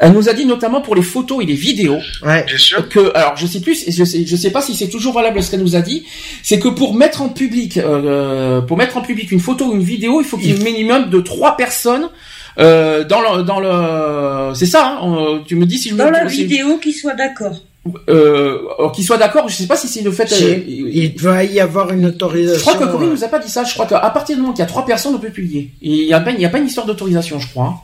Elle 0.00 0.12
nous 0.12 0.28
a 0.28 0.32
dit 0.32 0.46
notamment 0.46 0.80
pour 0.80 0.94
les 0.94 1.02
photos 1.02 1.42
et 1.42 1.46
les 1.46 1.54
vidéos 1.54 1.98
ouais. 2.22 2.46
que 2.88 3.16
alors 3.16 3.36
je 3.36 3.46
sais 3.46 3.60
plus 3.60 3.84
je 3.88 4.04
sais 4.04 4.24
je 4.24 4.36
sais 4.36 4.50
pas 4.50 4.62
si 4.62 4.74
c'est 4.76 4.88
toujours 4.88 5.12
valable 5.12 5.42
ce 5.42 5.50
qu'elle 5.50 5.62
nous 5.62 5.74
a 5.74 5.80
dit 5.80 6.04
c'est 6.42 6.60
que 6.60 6.68
pour 6.68 6.94
mettre 6.94 7.20
en 7.20 7.28
public 7.28 7.78
euh, 7.78 8.60
pour 8.60 8.76
mettre 8.76 8.96
en 8.96 9.02
public 9.02 9.32
une 9.32 9.40
photo 9.40 9.66
ou 9.66 9.74
une 9.74 9.82
vidéo 9.82 10.20
il 10.20 10.24
faut 10.24 10.36
qu'il 10.36 10.50
y 10.50 10.52
ait 10.52 10.60
un 10.60 10.62
minimum 10.62 11.10
de 11.10 11.20
trois 11.20 11.56
personnes 11.56 12.10
euh, 12.58 13.02
dans 13.04 13.20
le 13.20 13.42
dans 13.42 13.58
le 13.58 14.54
c'est 14.54 14.66
ça 14.66 15.00
hein, 15.02 15.42
tu 15.46 15.56
me 15.56 15.66
dis 15.66 15.78
si 15.78 15.88
je 15.90 15.96
dans 15.96 16.06
me, 16.06 16.12
la 16.12 16.24
vidéo 16.26 16.78
qui 16.78 16.92
soit 16.92 17.14
d'accord 17.14 17.60
euh, 18.08 18.90
qu'il 18.94 19.04
soit 19.04 19.18
d'accord, 19.18 19.48
je 19.48 19.54
sais 19.54 19.66
pas 19.66 19.76
si 19.76 19.88
c'est 19.88 20.02
le 20.02 20.10
fait. 20.10 20.30
Euh, 20.32 20.62
il 20.66 21.14
va 21.20 21.44
y 21.44 21.60
avoir 21.60 21.92
une 21.92 22.06
autorisation. 22.06 22.58
Je 22.58 22.76
crois 22.76 22.86
que 22.86 22.90
Corinne 22.90 23.10
nous 23.10 23.24
a 23.24 23.28
pas 23.28 23.38
dit 23.38 23.50
ça. 23.50 23.64
Je 23.64 23.74
crois 23.74 23.86
qu'à 23.86 23.98
partir 24.10 24.36
du 24.36 24.42
moment 24.42 24.52
qu'il 24.52 24.60
y 24.60 24.64
a 24.64 24.66
trois 24.66 24.84
personnes, 24.84 25.14
on 25.14 25.18
peut 25.18 25.30
publier. 25.30 25.70
il 25.80 26.04
y 26.04 26.12
a 26.12 26.20
pas, 26.20 26.30
il 26.30 26.40
y 26.40 26.46
a 26.46 26.48
pas 26.48 26.58
une 26.58 26.66
histoire 26.66 26.86
d'autorisation, 26.86 27.38
je 27.38 27.48
crois. 27.48 27.66
Hein. 27.66 27.74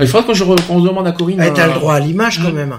Il 0.00 0.08
faudrait 0.08 0.26
que 0.26 0.34
je 0.34 0.44
qu'on 0.44 0.80
demande 0.80 1.06
à 1.06 1.12
Corinne. 1.12 1.40
Elle 1.40 1.60
a 1.60 1.66
le 1.66 1.72
euh, 1.72 1.74
droit 1.74 1.94
à 1.94 2.00
l'image 2.00 2.40
quand 2.42 2.52
même. 2.52 2.76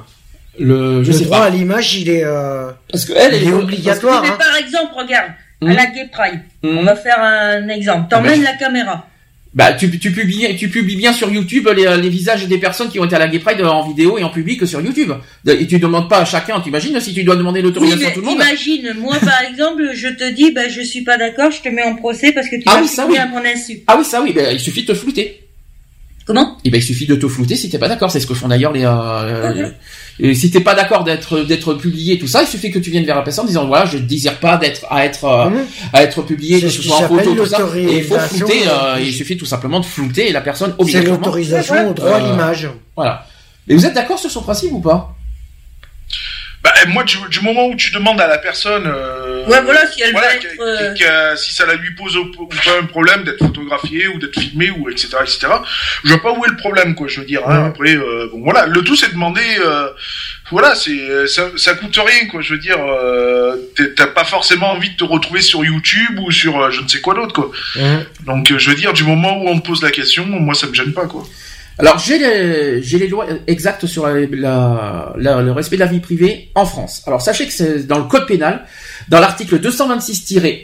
Le, 0.59 1.03
je 1.03 1.11
le 1.11 1.17
sais 1.17 1.25
droit 1.25 1.39
à 1.39 1.49
l'image, 1.49 1.95
il 1.95 2.09
est. 2.09 2.23
Euh... 2.23 2.71
Parce 2.91 3.05
que 3.05 3.13
elle, 3.13 3.33
est, 3.35 3.51
obligatoire. 3.51 4.21
Mais 4.21 4.29
hein. 4.29 4.37
par 4.37 4.55
exemple, 4.55 4.93
regarde, 4.95 5.31
à 5.61 5.73
la 5.73 5.85
Gay 5.87 6.09
Pride, 6.11 6.41
on 6.63 6.83
va 6.83 6.95
faire 6.95 7.19
un 7.19 7.67
exemple. 7.69 8.07
T'emmènes 8.09 8.31
ah 8.33 8.37
ben, 8.37 8.43
la 8.43 8.53
caméra. 8.53 9.07
Bah, 9.56 9.72
tu, 9.72 9.90
tu, 9.99 10.11
publies, 10.11 10.53
tu 10.57 10.68
publies 10.68 10.98
bien 10.98 11.14
sur 11.14 11.32
YouTube 11.32 11.69
les, 11.73 11.95
les, 11.95 12.10
visages 12.10 12.45
des 12.45 12.57
personnes 12.57 12.90
qui 12.90 12.99
ont 12.99 13.06
été 13.06 13.15
à 13.15 13.19
la 13.19 13.30
Gay 13.30 13.40
Pride 13.40 13.61
en 13.61 13.88
vidéo 13.88 14.18
et 14.18 14.23
en 14.26 14.30
public 14.30 14.68
sur 14.68 14.82
YouTube. 14.82 15.14
Et 15.48 15.65
tu 15.65 15.80
demandes 15.80 16.10
pas 16.10 16.19
à 16.19 16.26
chacun, 16.26 16.60
t'imagines 16.60 16.99
si 16.99 17.14
tu 17.14 17.23
dois 17.23 17.38
demander 17.38 17.61
l'autorisation 17.61 18.10
à 18.10 18.11
tout 18.11 18.19
le 18.19 18.26
monde? 18.26 18.36
Imagine, 18.36 18.94
moi 18.99 19.15
par 19.18 19.41
exemple, 19.49 19.91
je 19.94 20.10
te 20.10 20.30
dis, 20.30 20.52
bah 20.52 20.68
je 20.68 20.82
suis 20.82 21.03
pas 21.03 21.18
d'accord, 21.18 21.52
je 21.52 21.61
te 21.61 21.69
mets 21.69 21.84
en 21.84 21.95
procès 21.95 22.34
parce 22.34 22.49
que 22.49 22.57
tu 22.57 22.64
ah 22.65 22.76
vas 22.76 22.82
oui, 22.82 22.88
ça, 22.90 23.07
oui. 23.07 23.15
à 23.18 23.27
mon 23.27 23.45
insu. 23.45 23.80
Ah 23.88 23.95
oui, 23.98 24.03
ça 24.03 24.22
oui, 24.22 24.34
bah, 24.34 24.52
il 24.52 24.60
suffit 24.60 24.82
de 24.82 24.88
te 24.88 24.94
flouter. 24.94 25.44
Comment? 26.26 26.57
Eh 26.64 26.72
ben, 26.72 26.80
il 26.80 26.84
suffit 26.84 27.06
de 27.06 27.15
te 27.15 27.27
flouter 27.27 27.56
si 27.56 27.69
t'es 27.69 27.77
pas 27.77 27.88
d'accord. 27.88 28.10
C'est 28.10 28.19
ce 28.19 28.26
que 28.26 28.34
font 28.34 28.47
d'ailleurs 28.47 28.72
les. 28.72 28.84
Euh, 28.84 29.69
et 30.19 30.34
si 30.34 30.49
t'es 30.49 30.60
pas 30.60 30.73
d'accord 30.73 31.03
d'être 31.03 31.41
d'être 31.41 31.76
publié 31.76 32.18
tout 32.18 32.27
ça, 32.27 32.41
il 32.41 32.47
suffit 32.47 32.72
que 32.72 32.80
tu 32.80 32.89
viennes 32.89 33.06
vers 33.06 33.15
la 33.15 33.22
personne 33.22 33.45
en 33.45 33.47
disant 33.47 33.68
voilà, 33.68 33.85
je 33.85 33.99
désire 33.99 34.39
pas 34.39 34.57
d'être 34.57 34.88
à 34.89 35.06
être 35.06 35.26
euh, 35.26 35.49
mhm. 35.49 35.65
à 35.93 36.02
être 36.02 36.23
publié, 36.23 36.60
que 36.60 36.69
ce 36.69 36.81
soit 36.81 36.97
en 36.97 37.07
photo 37.07 37.35
tout 37.35 37.45
ça. 37.45 37.60
Et 37.76 37.97
il 37.97 38.03
faut 38.03 38.18
flouter. 38.18 38.64
Euh, 38.68 38.99
il 38.99 39.14
suffit 39.14 39.38
tout 39.38 39.45
simplement 39.45 39.80
de 39.80 39.85
flouter 39.85 40.31
la 40.31 40.41
personne 40.41 40.73
obligatoirement. 40.80 41.15
C'est 41.15 41.26
l'autorisation 41.26 41.89
au 41.91 41.93
droit 41.93 42.15
à 42.15 42.19
l'image. 42.19 42.69
Voilà. 42.95 43.27
Mais 43.68 43.76
vous 43.76 43.85
êtes 43.85 43.93
d'accord 43.93 44.18
sur 44.18 44.31
son 44.31 44.41
principe 44.41 44.72
ou 44.72 44.80
pas? 44.80 45.14
Bah, 46.65 46.73
moi, 46.87 47.03
du, 47.03 47.41
moment 47.41 47.67
où 47.67 47.75
tu 47.75 47.91
demandes 47.91 48.19
à 48.19 48.25
la 48.25 48.39
personne, 48.39 48.87
euh, 48.87 49.45
ouais, 49.45 49.61
voilà, 49.61 49.85
si 49.85 50.01
elle 50.01 50.13
voilà, 50.13 50.33
être, 50.33 50.47
euh, 50.59 51.35
si 51.35 51.53
ça 51.53 51.67
la 51.67 51.75
lui 51.75 51.91
pose 51.91 52.17
pas 52.39 52.79
un 52.81 52.85
problème 52.85 53.23
d'être 53.23 53.37
photographié 53.37 54.07
ou 54.07 54.17
d'être 54.17 54.39
filmé 54.39 54.71
ou 54.71 54.89
etc 54.89 55.09
etc, 55.21 55.45
je 56.03 56.09
vois 56.09 56.23
pas 56.23 56.31
où 56.31 56.43
est 56.43 56.49
le 56.49 56.55
problème 56.55 56.95
quoi. 56.95 57.07
Je 57.07 57.19
veux 57.19 57.27
dire. 57.27 57.47
Hein, 57.47 57.65
après, 57.65 57.95
euh, 57.95 58.29
bon 58.31 58.41
voilà, 58.41 58.65
le 58.65 58.81
tout 58.81 58.95
c'est 58.95 59.09
de 59.09 59.11
demander. 59.11 59.45
Euh, 59.59 59.89
voilà, 60.49 60.73
c'est 60.73 61.27
ça, 61.27 61.51
ça 61.55 61.75
coûte 61.75 61.95
rien 62.03 62.27
quoi. 62.29 62.41
Je 62.41 62.55
veux 62.55 62.59
dire, 62.59 62.77
euh, 62.79 63.57
t'as 63.95 64.07
pas 64.07 64.23
forcément 64.23 64.71
envie 64.71 64.89
de 64.89 64.95
te 64.95 65.03
retrouver 65.03 65.41
sur 65.41 65.63
YouTube 65.63 66.19
ou 66.19 66.31
sur 66.31 66.71
je 66.71 66.81
ne 66.81 66.87
sais 66.87 66.99
quoi 66.99 67.13
d'autre 67.13 67.33
quoi. 67.33 67.51
Donc 68.25 68.51
je 68.57 68.69
veux 68.71 68.75
dire, 68.75 68.93
du 68.93 69.03
moment 69.03 69.37
où 69.37 69.49
on 69.49 69.59
te 69.59 69.67
pose 69.67 69.83
la 69.83 69.91
question, 69.91 70.25
moi 70.25 70.55
ça 70.55 70.65
me 70.65 70.73
gêne 70.73 70.93
pas 70.93 71.05
quoi. 71.05 71.27
Alors 71.77 71.99
j'ai 71.99 72.18
les, 72.18 73.07
lois 73.07 73.26
exactes 73.47 73.85
sur 73.85 74.07
le 74.07 75.52
respect 75.52 75.76
de 75.76 75.81
la 75.81 75.88
vie 75.88 75.99
privée 75.99 76.49
en 76.56 76.65
France. 76.65 77.03
Alors 77.06 77.22
sachez 77.22 77.45
que 77.45 77.52
c'est 77.52 77.85
dans 77.85 77.97
le 77.97 78.06
code 78.06 78.27
pénal, 78.27 78.65
dans 79.10 79.19
l'article 79.19 79.60
226-1, 79.60 80.64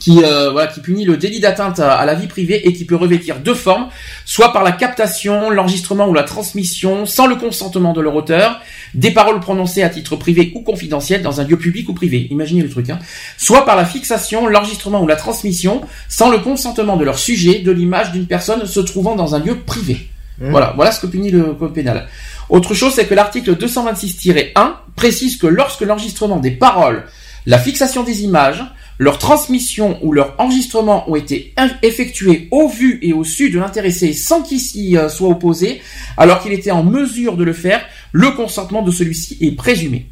qui 0.00 0.22
euh, 0.24 0.50
voilà 0.50 0.66
qui 0.66 0.80
punit 0.80 1.04
le 1.04 1.18
délit 1.18 1.40
d'atteinte 1.40 1.78
à, 1.78 2.04
la 2.06 2.14
vie 2.14 2.26
privée 2.26 2.66
et 2.66 2.72
qui 2.72 2.86
peut 2.86 2.96
revêtir 2.96 3.40
deux 3.40 3.54
formes, 3.54 3.88
soit 4.24 4.52
par 4.54 4.64
la 4.64 4.72
captation, 4.72 5.50
l'enregistrement 5.50 6.08
ou 6.08 6.14
la 6.14 6.22
transmission 6.22 7.04
sans 7.04 7.26
le 7.26 7.36
consentement 7.36 7.92
de 7.92 8.00
leur 8.00 8.14
auteur 8.14 8.60
des 8.94 9.10
paroles 9.10 9.40
prononcées 9.40 9.82
à 9.82 9.90
titre 9.90 10.16
privé 10.16 10.52
ou 10.54 10.62
confidentiel 10.62 11.20
dans 11.22 11.42
un 11.42 11.44
lieu 11.44 11.58
public 11.58 11.88
ou 11.90 11.92
privé. 11.92 12.28
Imaginez 12.30 12.62
le 12.62 12.70
truc 12.70 12.88
hein. 12.88 12.98
Soit 13.36 13.66
par 13.66 13.76
la 13.76 13.84
fixation, 13.84 14.46
l'enregistrement 14.46 15.02
ou 15.02 15.06
la 15.06 15.16
transmission 15.16 15.82
sans 16.08 16.30
le 16.30 16.38
consentement 16.38 16.96
de 16.96 17.04
leur 17.04 17.18
sujet 17.18 17.58
de 17.58 17.70
l'image 17.70 18.12
d'une 18.12 18.26
personne 18.26 18.64
se 18.64 18.80
trouvant 18.80 19.16
dans 19.16 19.34
un 19.34 19.38
lieu 19.38 19.56
privé. 19.56 20.08
Mmh. 20.38 20.50
Voilà, 20.50 20.72
voilà 20.74 20.92
ce 20.92 21.00
que 21.00 21.06
punit 21.06 21.30
le 21.30 21.54
code 21.54 21.72
pénal. 21.72 22.08
Autre 22.48 22.74
chose, 22.74 22.94
c'est 22.94 23.06
que 23.06 23.14
l'article 23.14 23.56
226-1 23.56 24.52
précise 24.96 25.36
que 25.36 25.46
lorsque 25.46 25.82
l'enregistrement 25.82 26.38
des 26.38 26.50
paroles, 26.50 27.04
la 27.46 27.58
fixation 27.58 28.02
des 28.02 28.24
images, 28.24 28.64
leur 28.98 29.18
transmission 29.18 29.98
ou 30.02 30.12
leur 30.12 30.34
enregistrement 30.38 31.10
ont 31.10 31.16
été 31.16 31.52
effectués 31.82 32.48
au 32.50 32.68
vu 32.68 32.98
et 33.02 33.12
au 33.12 33.24
su 33.24 33.50
de 33.50 33.58
l'intéressé 33.58 34.12
sans 34.12 34.42
qu'il 34.42 34.60
s'y 34.60 34.96
euh, 34.96 35.08
soit 35.08 35.28
opposé, 35.28 35.80
alors 36.16 36.40
qu'il 36.40 36.52
était 36.52 36.70
en 36.70 36.84
mesure 36.84 37.36
de 37.36 37.44
le 37.44 37.52
faire, 37.52 37.84
le 38.12 38.30
consentement 38.30 38.82
de 38.82 38.90
celui-ci 38.90 39.38
est 39.40 39.56
présumé. 39.56 40.06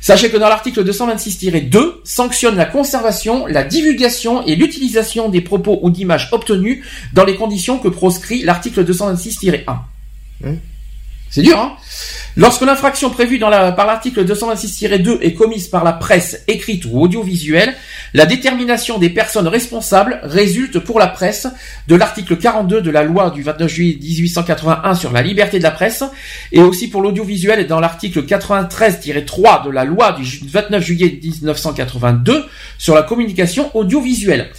Sachez 0.00 0.30
que 0.30 0.36
dans 0.36 0.48
l'article 0.48 0.84
226-2 0.84 1.94
sanctionne 2.04 2.56
la 2.56 2.66
conservation, 2.66 3.46
la 3.46 3.64
divulgation 3.64 4.46
et 4.46 4.54
l'utilisation 4.54 5.28
des 5.28 5.40
propos 5.40 5.78
ou 5.82 5.90
d'images 5.90 6.28
obtenus 6.32 6.84
dans 7.12 7.24
les 7.24 7.36
conditions 7.36 7.78
que 7.78 7.88
proscrit 7.88 8.42
l'article 8.42 8.84
226-1. 8.84 9.64
Mmh. 10.40 10.52
C'est 11.30 11.42
dur, 11.42 11.58
hein 11.58 11.76
Lorsque 12.38 12.62
l'infraction 12.62 13.10
prévue 13.10 13.40
par 13.40 13.50
l'article 13.50 14.24
226-2 14.24 15.18
est 15.22 15.34
commise 15.34 15.66
par 15.66 15.82
la 15.82 15.92
presse 15.92 16.44
écrite 16.46 16.84
ou 16.84 17.00
audiovisuelle, 17.00 17.74
la 18.14 18.26
détermination 18.26 18.98
des 18.98 19.10
personnes 19.10 19.48
responsables 19.48 20.20
résulte 20.22 20.78
pour 20.78 21.00
la 21.00 21.08
presse 21.08 21.48
de 21.88 21.96
l'article 21.96 22.36
42 22.36 22.80
de 22.80 22.90
la 22.92 23.02
loi 23.02 23.30
du 23.30 23.42
29 23.42 23.68
juillet 23.68 23.98
1881 24.00 24.94
sur 24.94 25.10
la 25.10 25.22
liberté 25.22 25.58
de 25.58 25.64
la 25.64 25.72
presse 25.72 26.04
et 26.52 26.62
aussi 26.62 26.88
pour 26.88 27.02
l'audiovisuel 27.02 27.66
dans 27.66 27.80
l'article 27.80 28.22
93-3 28.22 29.64
de 29.66 29.70
la 29.70 29.84
loi 29.84 30.12
du 30.12 30.24
29 30.46 30.80
juillet 30.80 31.18
1982 31.20 32.44
sur 32.78 32.94
la 32.94 33.02
communication 33.02 33.76
audiovisuelle. 33.76 34.50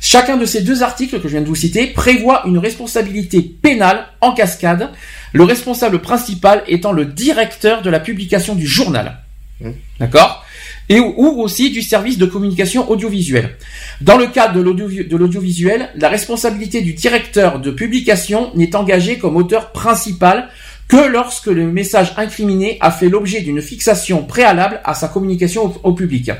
Chacun 0.00 0.36
de 0.36 0.46
ces 0.46 0.62
deux 0.62 0.82
articles 0.82 1.20
que 1.20 1.28
je 1.28 1.32
viens 1.32 1.40
de 1.40 1.46
vous 1.46 1.54
citer 1.54 1.88
prévoit 1.88 2.42
une 2.46 2.58
responsabilité 2.58 3.42
pénale 3.42 4.06
en 4.20 4.32
cascade, 4.32 4.90
le 5.32 5.44
responsable 5.44 6.00
principal 6.00 6.62
étant 6.68 6.92
le 6.92 7.04
directeur 7.04 7.82
de 7.82 7.90
la 7.90 8.00
publication 8.00 8.54
du 8.54 8.66
journal. 8.66 9.18
Mmh. 9.60 9.70
D'accord? 9.98 10.44
Et 10.88 11.00
ou 11.00 11.42
aussi 11.42 11.70
du 11.70 11.82
service 11.82 12.16
de 12.16 12.24
communication 12.24 12.90
audiovisuelle. 12.90 13.56
Dans 14.00 14.16
le 14.16 14.28
cadre 14.28 14.54
de 14.54 15.16
l'audiovisuel, 15.16 15.90
la 15.96 16.08
responsabilité 16.08 16.80
du 16.80 16.94
directeur 16.94 17.60
de 17.60 17.70
publication 17.70 18.50
n'est 18.54 18.74
engagée 18.74 19.18
comme 19.18 19.36
auteur 19.36 19.72
principal 19.72 20.48
que 20.88 20.96
lorsque 20.96 21.46
le 21.46 21.70
message 21.70 22.14
incriminé 22.16 22.78
a 22.80 22.90
fait 22.90 23.10
l'objet 23.10 23.42
d'une 23.42 23.60
fixation 23.60 24.24
préalable 24.24 24.80
à 24.84 24.94
sa 24.94 25.08
communication 25.08 25.78
au, 25.84 25.92
public. 25.92 26.30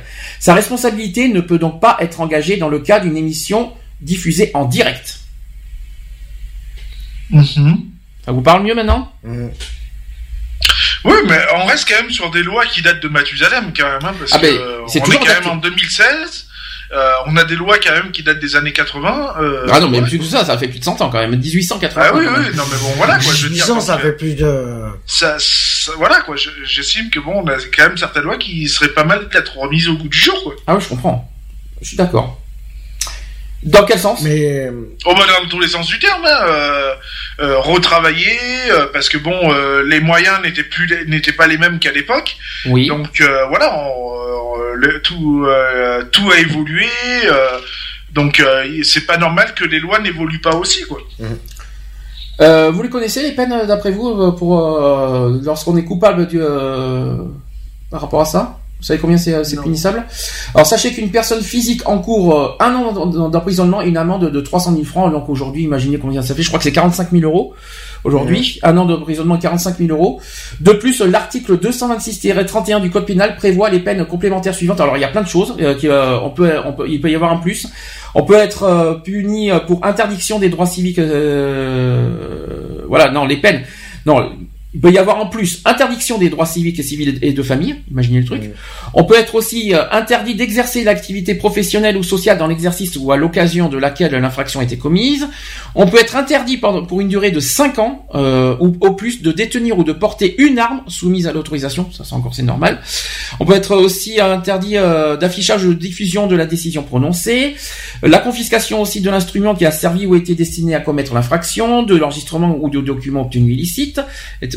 Sa 0.41 0.55
responsabilité 0.55 1.29
ne 1.29 1.41
peut 1.41 1.59
donc 1.59 1.81
pas 1.81 1.99
être 2.01 2.21
engagée 2.23 2.57
dans 2.57 2.71
le 2.71 2.79
cas 2.81 2.99
d'une 2.99 3.17
émission 3.17 3.75
diffusée 4.01 4.51
en 4.55 4.65
direct. 4.65 5.21
Mm-hmm. 7.31 7.77
Ça 8.25 8.33
vous 8.33 8.41
parle 8.41 8.63
mieux 8.63 8.75
maintenant? 8.75 9.13
Oui, 11.05 11.15
mais 11.27 11.39
on 11.55 11.67
reste 11.67 11.87
quand 11.89 12.03
même 12.03 12.11
sur 12.11 12.31
des 12.31 12.43
lois 12.43 12.65
qui 12.67 12.83
datent 12.83 13.03
de 13.03 13.09
Mathusalem 13.09 13.73
quand 13.77 13.87
même, 13.87 14.05
hein, 14.05 14.15
parce 14.19 14.33
ah 14.33 14.39
ben, 14.39 14.59
on 14.83 14.89
est 14.89 15.01
quand 15.01 15.27
même 15.27 15.47
en 15.47 15.57
2016. 15.57 16.48
Euh, 16.91 17.13
on 17.27 17.37
a 17.37 17.45
des 17.45 17.55
lois 17.55 17.79
quand 17.79 17.93
même 17.93 18.11
qui 18.13 18.23
datent 18.23 18.39
des 18.41 18.57
années 18.57 18.73
80. 18.73 19.35
Euh, 19.41 19.67
ah 19.71 19.81
non, 19.81 19.89
mais 19.89 20.01
plus 20.01 20.19
que 20.19 20.25
ça, 20.25 20.45
ça 20.45 20.57
fait 20.57 20.69
plus 20.69 20.79
de 20.79 20.85
100 20.85 21.01
ans 21.03 21.11
quand 21.11 21.19
même, 21.19 21.37
1880. 21.37 22.03
Ah 22.03 22.15
oui, 22.15 22.25
oui, 22.27 22.57
non 22.57 22.65
mais 22.71 22.79
bon, 22.79 22.93
voilà 22.97 23.19
quoi. 23.19 23.33
Je 23.35 23.47
veux 23.47 23.53
dire, 23.53 23.67
ça 23.81 23.99
fait 23.99 24.13
plus 24.13 24.35
de. 24.35 24.85
Ça, 25.07 25.37
voilà 25.97 26.21
quoi. 26.21 26.37
J'estime 26.65 27.11
que 27.11 27.21
bon, 27.21 27.43
on 27.45 27.47
a 27.49 27.57
quand 27.57 27.89
même 27.89 27.97
certaines 27.99 28.25
lois 28.25 28.39
qui 28.39 28.69
seraient 28.69 28.89
pas 28.89 29.05
mal 29.05 29.29
d'être 29.29 29.57
remises 29.59 29.89
au 29.89 29.97
goût 29.97 30.09
du 30.09 30.19
jour 30.19 30.43
quoi. 30.43 30.55
Ah 30.67 30.77
oui, 30.77 30.83
je 30.83 30.89
comprends. 30.89 31.31
Je 31.83 31.89
suis 31.89 31.97
d'accord. 31.97 32.41
Dans 33.65 33.85
quel 33.85 33.99
sens? 33.99 34.23
Mais 34.23 34.71
oh 35.05 35.15
bah 35.15 35.25
dans 35.43 35.49
tous 35.49 35.59
les 35.59 35.67
sens 35.67 35.87
du 35.87 35.99
terme, 35.99 36.25
hein, 36.25 36.41
euh, 36.47 36.95
euh, 37.41 37.59
retravailler 37.59 38.39
euh, 38.71 38.87
parce 38.93 39.09
que 39.09 39.19
bon, 39.19 39.37
euh, 39.53 39.83
les 39.85 40.01
moyens 40.01 40.41
n'étaient 40.43 40.63
plus 40.63 40.89
n'étaient 41.09 41.33
pas 41.33 41.49
les 41.49 41.59
mêmes 41.59 41.81
qu'à 41.81 41.91
l'époque. 41.91 42.37
Oui. 42.67 42.87
Donc 42.87 43.21
voilà, 43.49 43.91
le, 44.75 45.03
tout 45.03 45.45
tout 46.13 46.31
a 46.31 46.39
évolué. 46.39 46.87
donc 48.13 48.41
c'est 48.85 49.07
pas 49.07 49.17
normal 49.17 49.53
que 49.55 49.65
les 49.65 49.81
lois 49.81 49.99
n'évoluent 49.99 50.41
pas 50.41 50.55
aussi 50.55 50.85
quoi. 50.85 51.01
Mmh. 51.19 52.69
vous 52.71 52.83
les 52.83 52.91
connaissez 52.91 53.23
les 53.23 53.33
peines 53.33 53.67
d'après 53.67 53.91
vous 53.91 54.33
pour 54.33 54.61
lorsqu'on 55.43 55.77
est 55.77 55.85
coupable 55.85 56.29
du 56.29 56.39
par 57.91 58.03
rapport 58.03 58.21
à 58.21 58.25
ça? 58.25 58.59
Vous 58.79 58.85
savez 58.85 59.01
combien 59.01 59.17
c'est 59.17 59.35
euh, 59.35 59.43
punissable? 59.61 60.05
Alors 60.55 60.65
sachez 60.65 60.93
qu'une 60.93 61.11
personne 61.11 61.43
physique 61.43 61.89
en 61.89 61.99
cours 61.99 62.39
euh, 62.39 62.51
un 62.61 62.73
an 62.75 63.29
d'emprisonnement 63.29 63.83
et 63.83 63.89
une 63.89 63.97
amende 63.97 64.31
de 64.31 64.41
300 64.41 64.73
000 64.73 64.85
francs. 64.85 65.11
Donc 65.11 65.29
aujourd'hui, 65.29 65.65
imaginez 65.65 65.99
combien 65.99 66.23
ça 66.23 66.33
fait. 66.33 66.43
Je 66.43 66.49
crois 66.49 66.59
que 66.59 66.65
c'est 66.65 66.71
45 66.71 67.11
000 67.11 67.25
euros 67.25 67.55
aujourd'hui. 68.05 68.61
Un 68.63 68.77
an 68.77 68.85
d'emprisonnement, 68.85 69.37
45 69.37 69.79
000 69.79 69.91
euros. 69.91 70.21
De 70.61 70.71
plus, 70.71 71.01
l'article 71.01 71.59
226-31 71.59 72.81
du 72.81 72.91
code 72.91 73.05
pénal 73.05 73.35
prévoit 73.35 73.69
les 73.69 73.81
peines 73.81 74.05
complémentaires 74.07 74.55
suivantes. 74.55 74.81
Alors 74.81 74.97
il 74.97 75.01
y 75.01 75.05
a 75.05 75.09
plein 75.09 75.23
de 75.23 75.29
choses. 75.29 75.57
Euh, 75.59 75.75
qui, 75.75 75.89
on 75.89 76.31
peut, 76.31 76.53
on 76.65 76.73
peut, 76.73 76.89
il 76.89 77.01
peut 77.01 77.11
y 77.11 77.17
avoir 77.17 77.33
un 77.33 77.39
plus. 77.39 77.67
On 78.15 78.23
peut 78.23 78.37
être 78.37 79.01
puni 79.03 79.51
pour 79.67 79.85
interdiction 79.85 80.39
des 80.39 80.51
droits 80.51 80.67
civiques. 80.67 81.01
voilà, 82.89 83.11
non, 83.11 83.27
les 83.27 83.39
peines. 83.39 83.63
Non, 84.07 84.31
il 84.75 84.81
peut 84.81 84.93
y 84.93 84.99
avoir 84.99 85.19
en 85.19 85.27
plus 85.27 85.63
interdiction 85.65 86.19
des 86.19 86.29
droits 86.29 86.45
civiques 86.45 86.79
et 86.79 86.83
civils 86.83 87.19
et 87.23 87.33
de 87.33 87.43
famille, 87.43 87.77
imaginez 87.91 88.21
le 88.21 88.27
truc. 88.27 88.51
On 88.93 89.05
peut 89.05 89.17
être 89.17 89.35
aussi 89.35 89.75
euh, 89.75 89.91
interdit 89.91 90.35
d'exercer 90.35 90.85
l'activité 90.85 91.35
professionnelle 91.35 91.97
ou 91.97 92.03
sociale 92.03 92.37
dans 92.37 92.47
l'exercice 92.47 92.97
ou 92.97 93.11
à 93.11 93.17
l'occasion 93.17 93.71
de 93.71 93.79
laquelle 93.79 94.13
l'infraction 94.13 94.61
a 94.61 94.65
été 94.65 94.77
commise. 94.77 95.27
On 95.75 95.87
peut 95.87 95.99
être 95.99 96.17
interdit 96.17 96.59
pour 96.59 97.01
une 97.01 97.09
durée 97.09 97.31
de 97.31 97.41
5 97.41 97.79
ans 97.79 98.07
euh, 98.15 98.57
ou 98.61 98.77
au 98.81 98.93
plus 98.93 99.23
de 99.23 99.33
détenir 99.33 99.79
ou 99.79 99.85
de 99.85 99.93
porter 99.93 100.35
une 100.39 100.59
arme 100.59 100.83
soumise 100.87 101.27
à 101.27 101.33
l'autorisation, 101.33 101.91
ça 101.91 102.05
c'est 102.05 102.15
encore 102.15 102.35
c'est 102.35 102.43
normal. 102.43 102.81
On 103.41 103.47
peut 103.47 103.55
être 103.55 103.75
aussi 103.75 104.21
interdit 104.21 104.77
euh, 104.77 105.17
d'affichage 105.17 105.65
ou 105.65 105.73
de 105.73 105.79
diffusion 105.79 106.27
de 106.27 106.37
la 106.37 106.45
décision 106.45 106.83
prononcée, 106.83 107.57
la 108.03 108.19
confiscation 108.19 108.83
aussi 108.83 109.01
de 109.01 109.11
l'instrument 109.11 109.55
qui 109.55 109.65
a 109.65 109.71
servi 109.71 110.05
ou 110.05 110.15
été 110.15 110.35
destiné 110.35 110.75
à 110.75 110.81
commettre 110.81 111.15
l'infraction, 111.15 111.83
de 111.83 111.97
l'enregistrement 111.97 112.59
ou 112.61 112.69
de 112.69 112.81
documents 112.83 113.23
obtenus 113.23 113.55
illicites, 113.55 114.01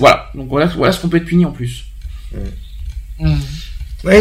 voilà, 0.01 0.31
donc 0.33 0.49
voilà, 0.49 0.65
voilà 0.65 0.91
ce 0.91 0.99
qu'on 0.99 1.09
peut 1.09 1.17
être 1.17 1.25
puni 1.25 1.45
en 1.45 1.51
plus. 1.51 1.85
Mmh. 2.33 2.37
Mmh. 3.27 3.39
Oui, 4.03 4.13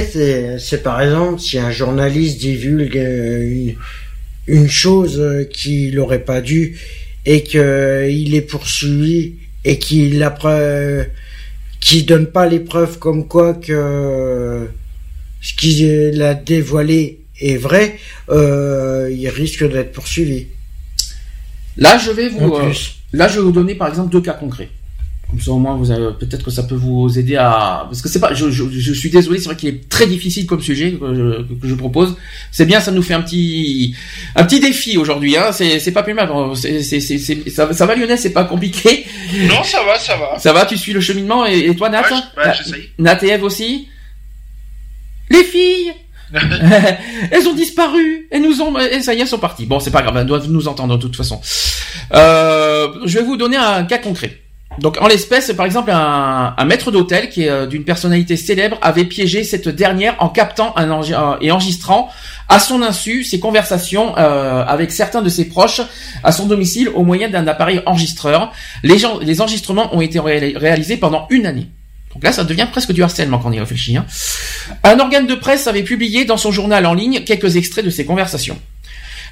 c'est 0.59 0.83
par 0.83 1.01
exemple 1.01 1.41
si 1.41 1.59
un 1.59 1.71
journaliste 1.71 2.39
divulgue 2.39 2.99
euh, 2.99 3.73
une, 4.47 4.69
chose 4.69 5.19
euh, 5.19 5.45
qu'il 5.45 5.95
n'aurait 5.95 6.23
pas 6.23 6.43
dû 6.43 6.79
et 7.25 7.43
qu'il 7.43 8.35
est 8.35 8.47
poursuivi 8.47 9.37
et 9.65 9.79
qu'il 9.79 10.31
qui 11.81 12.03
donne 12.03 12.27
pas 12.27 12.47
les 12.47 12.61
preuves 12.61 12.99
comme 12.99 13.27
quoi 13.27 13.55
que 13.55 14.69
ce 15.41 15.55
qu'il 15.55 16.21
a 16.21 16.35
dévoilé 16.35 17.21
est 17.41 17.57
vrai, 17.57 17.99
euh, 18.29 19.11
il 19.11 19.31
risque 19.31 19.67
d'être 19.67 19.93
poursuivi. 19.93 20.49
Là, 21.79 21.97
je 21.97 22.11
vais 22.11 22.29
vous, 22.29 22.55
là, 23.15 23.29
je 23.29 23.37
vais 23.37 23.41
vous 23.41 23.53
donner 23.53 23.75
par 23.75 23.89
exemple 23.89 24.13
deux 24.13 24.21
cas 24.21 24.35
concrets. 24.35 24.69
Comme 25.31 25.41
ça 25.41 25.53
au 25.53 25.59
moins 25.59 25.77
vous 25.77 25.91
avez 25.91 26.13
peut-être 26.19 26.45
que 26.45 26.51
ça 26.51 26.65
peut 26.65 26.75
vous 26.75 27.19
aider 27.19 27.37
à 27.37 27.85
parce 27.87 28.03
que 28.03 28.09
c'est 28.09 28.19
pas 28.19 28.35
je, 28.35 28.51
je, 28.51 28.65
je, 28.69 28.93
suis 28.93 29.11
désolé 29.11 29.39
c'est 29.39 29.45
vrai 29.45 29.57
qu'il 29.57 29.69
est 29.69 29.89
très 29.89 30.07
difficile 30.07 30.47
comme 30.47 30.61
sujet 30.61 30.93
que 30.93 31.15
je, 31.15 31.55
que 31.55 31.69
je 31.69 31.75
propose. 31.75 32.17
C'est 32.51 32.67
bien 32.67 32.81
ça 32.81 32.91
nous 32.91 33.03
fait 33.03 33.15
un 33.15 33.23
petit 33.23 33.95
un 34.35 34.45
petit 34.45 34.61
défi 34.61 34.99
aujourd'hui 34.99 35.37
hein. 35.37 35.53
C'est 35.53 35.79
c'est 35.79 35.93
pas 35.93 36.03
plus 36.03 36.15
mal 36.15 36.29
c'est 36.57 36.83
c'est 36.83 37.01
c'est 37.01 37.51
ça, 37.51 37.73
ça 37.73 37.87
va 37.87 37.95
Lionel? 37.95 38.19
C'est 38.19 38.33
pas 38.33 38.45
compliqué? 38.45 39.07
Non 39.49 39.63
ça 39.63 39.85
va 39.85 39.99
ça 39.99 40.17
va. 40.17 40.39
Ça 40.39 40.53
va 40.53 40.67
tu 40.67 40.77
suis 40.77 40.93
le 40.93 41.01
cheminement 41.01 41.47
et, 41.47 41.75
toi 41.77 41.89
Nat? 41.91 42.03
Ouais, 42.37 42.53
Nat 42.99 43.23
et 43.23 43.29
Eve 43.29 43.45
aussi? 43.45 43.89
Les 45.31 45.45
filles! 45.45 45.93
Elles 47.31 47.49
ont 47.49 47.55
disparu. 47.55 48.29
Elles 48.31 48.43
nous 48.43 48.61
ont, 48.63 48.77
et 48.79 49.01
ça 49.03 49.15
y 49.15 49.19
est, 49.19 49.23
elles 49.23 49.29
sont 49.29 49.39
parties. 49.39 49.67
Bon, 49.67 49.81
c'est 49.81 49.91
pas 49.91 50.03
grave, 50.03 50.17
elles 50.17 50.27
doivent 50.27 50.49
nous 50.49 50.69
entendre 50.69 50.97
de 50.97 51.03
toute 51.03 51.17
façon. 51.17 51.41
Euh, 52.13 52.89
je 53.05 53.19
vais 53.19 53.25
vous 53.25 53.37
donner 53.37 53.57
un 53.57 53.85
cas 53.85 53.99
concret. 53.99 54.41
Donc 54.79 54.99
en 55.01 55.09
l'espèce, 55.09 55.53
par 55.53 55.67
exemple, 55.67 55.91
un, 55.91 56.65
maître 56.65 56.91
d'hôtel 56.91 57.29
qui 57.29 57.43
est 57.43 57.51
euh, 57.51 57.67
d'une 57.67 57.85
personnalité 57.85 58.37
célèbre 58.37 58.79
avait 58.83 59.05
piégé 59.05 59.43
cette 59.43 59.69
dernière 59.69 60.15
en 60.21 60.29
captant 60.29 60.75
euh, 60.79 61.37
et 61.41 61.51
enregistrant 61.51 62.09
à 62.49 62.61
son 62.61 62.83
insu 62.83 63.25
ses 63.25 63.41
conversations 63.41 64.17
euh, 64.17 64.65
avec 64.65 64.93
certains 64.93 65.23
de 65.23 65.29
ses 65.29 65.49
proches 65.49 65.83
à 66.23 66.33
son 66.33 66.47
domicile 66.47 66.89
au 66.89 67.03
moyen 67.03 67.29
d'un 67.29 67.47
appareil 67.47 67.83
enregistreur. 67.85 68.53
Les 68.83 69.41
enregistrements 69.41 69.95
ont 69.95 70.01
été 70.01 70.21
réalisés 70.21 70.97
pendant 70.97 71.27
une 71.31 71.47
année. 71.47 71.69
Donc 72.15 72.25
là, 72.25 72.33
ça 72.33 72.45
devient 72.45 72.67
presque 72.71 72.93
du 72.93 73.03
harcèlement 73.03 73.39
quand 73.39 73.51
on 73.51 73.53
y 73.53 73.61
réfléchit. 73.61 73.97
Hein. 73.97 74.07
Un 74.83 74.99
organe 74.99 75.27
de 75.27 75.35
presse 75.35 75.67
avait 75.69 75.85
publié 75.85 76.25
dans 76.25 76.37
son 76.37 76.51
journal 76.51 76.87
en 76.87 76.95
ligne 76.95 77.23
quelques 77.25 77.57
extraits 77.57 77.85
de 77.85 77.91
ces 77.91 78.05
conversations. 78.05 78.59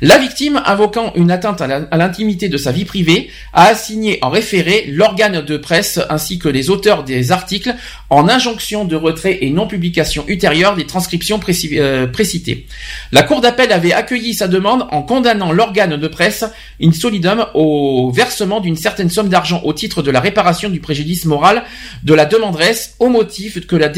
La 0.00 0.18
victime, 0.18 0.62
invoquant 0.64 1.12
une 1.16 1.30
atteinte 1.30 1.60
à 1.60 1.96
l'intimité 1.96 2.48
de 2.48 2.56
sa 2.56 2.72
vie 2.72 2.84
privée, 2.84 3.30
a 3.52 3.66
assigné 3.66 4.18
en 4.22 4.30
référé 4.30 4.86
l'organe 4.88 5.42
de 5.42 5.56
presse 5.56 6.00
ainsi 6.08 6.38
que 6.38 6.48
les 6.48 6.70
auteurs 6.70 7.04
des 7.04 7.32
articles 7.32 7.74
en 8.10 8.28
injonction 8.28 8.84
de 8.84 8.96
retrait 8.96 9.38
et 9.42 9.50
non 9.50 9.66
publication 9.66 10.24
ultérieure 10.28 10.76
des 10.76 10.86
transcriptions 10.86 11.40
euh, 11.74 12.06
précitées. 12.06 12.66
La 13.12 13.22
Cour 13.22 13.40
d'appel 13.40 13.72
avait 13.72 13.92
accueilli 13.92 14.34
sa 14.34 14.48
demande 14.48 14.86
en 14.90 15.02
condamnant 15.02 15.52
l'organe 15.52 15.96
de 15.96 16.08
presse 16.08 16.44
in 16.82 16.92
solidum 16.92 17.46
au 17.54 18.10
versement 18.10 18.60
d'une 18.60 18.76
certaine 18.76 19.10
somme 19.10 19.28
d'argent 19.28 19.62
au 19.64 19.72
titre 19.72 20.02
de 20.02 20.10
la 20.10 20.20
réparation 20.20 20.68
du 20.68 20.80
préjudice 20.80 21.24
moral 21.24 21.64
de 22.04 22.14
la 22.14 22.24
demanderesse 22.24 22.94
au 22.98 23.08
motif 23.08 23.66
que 23.66 23.76
la, 23.76 23.88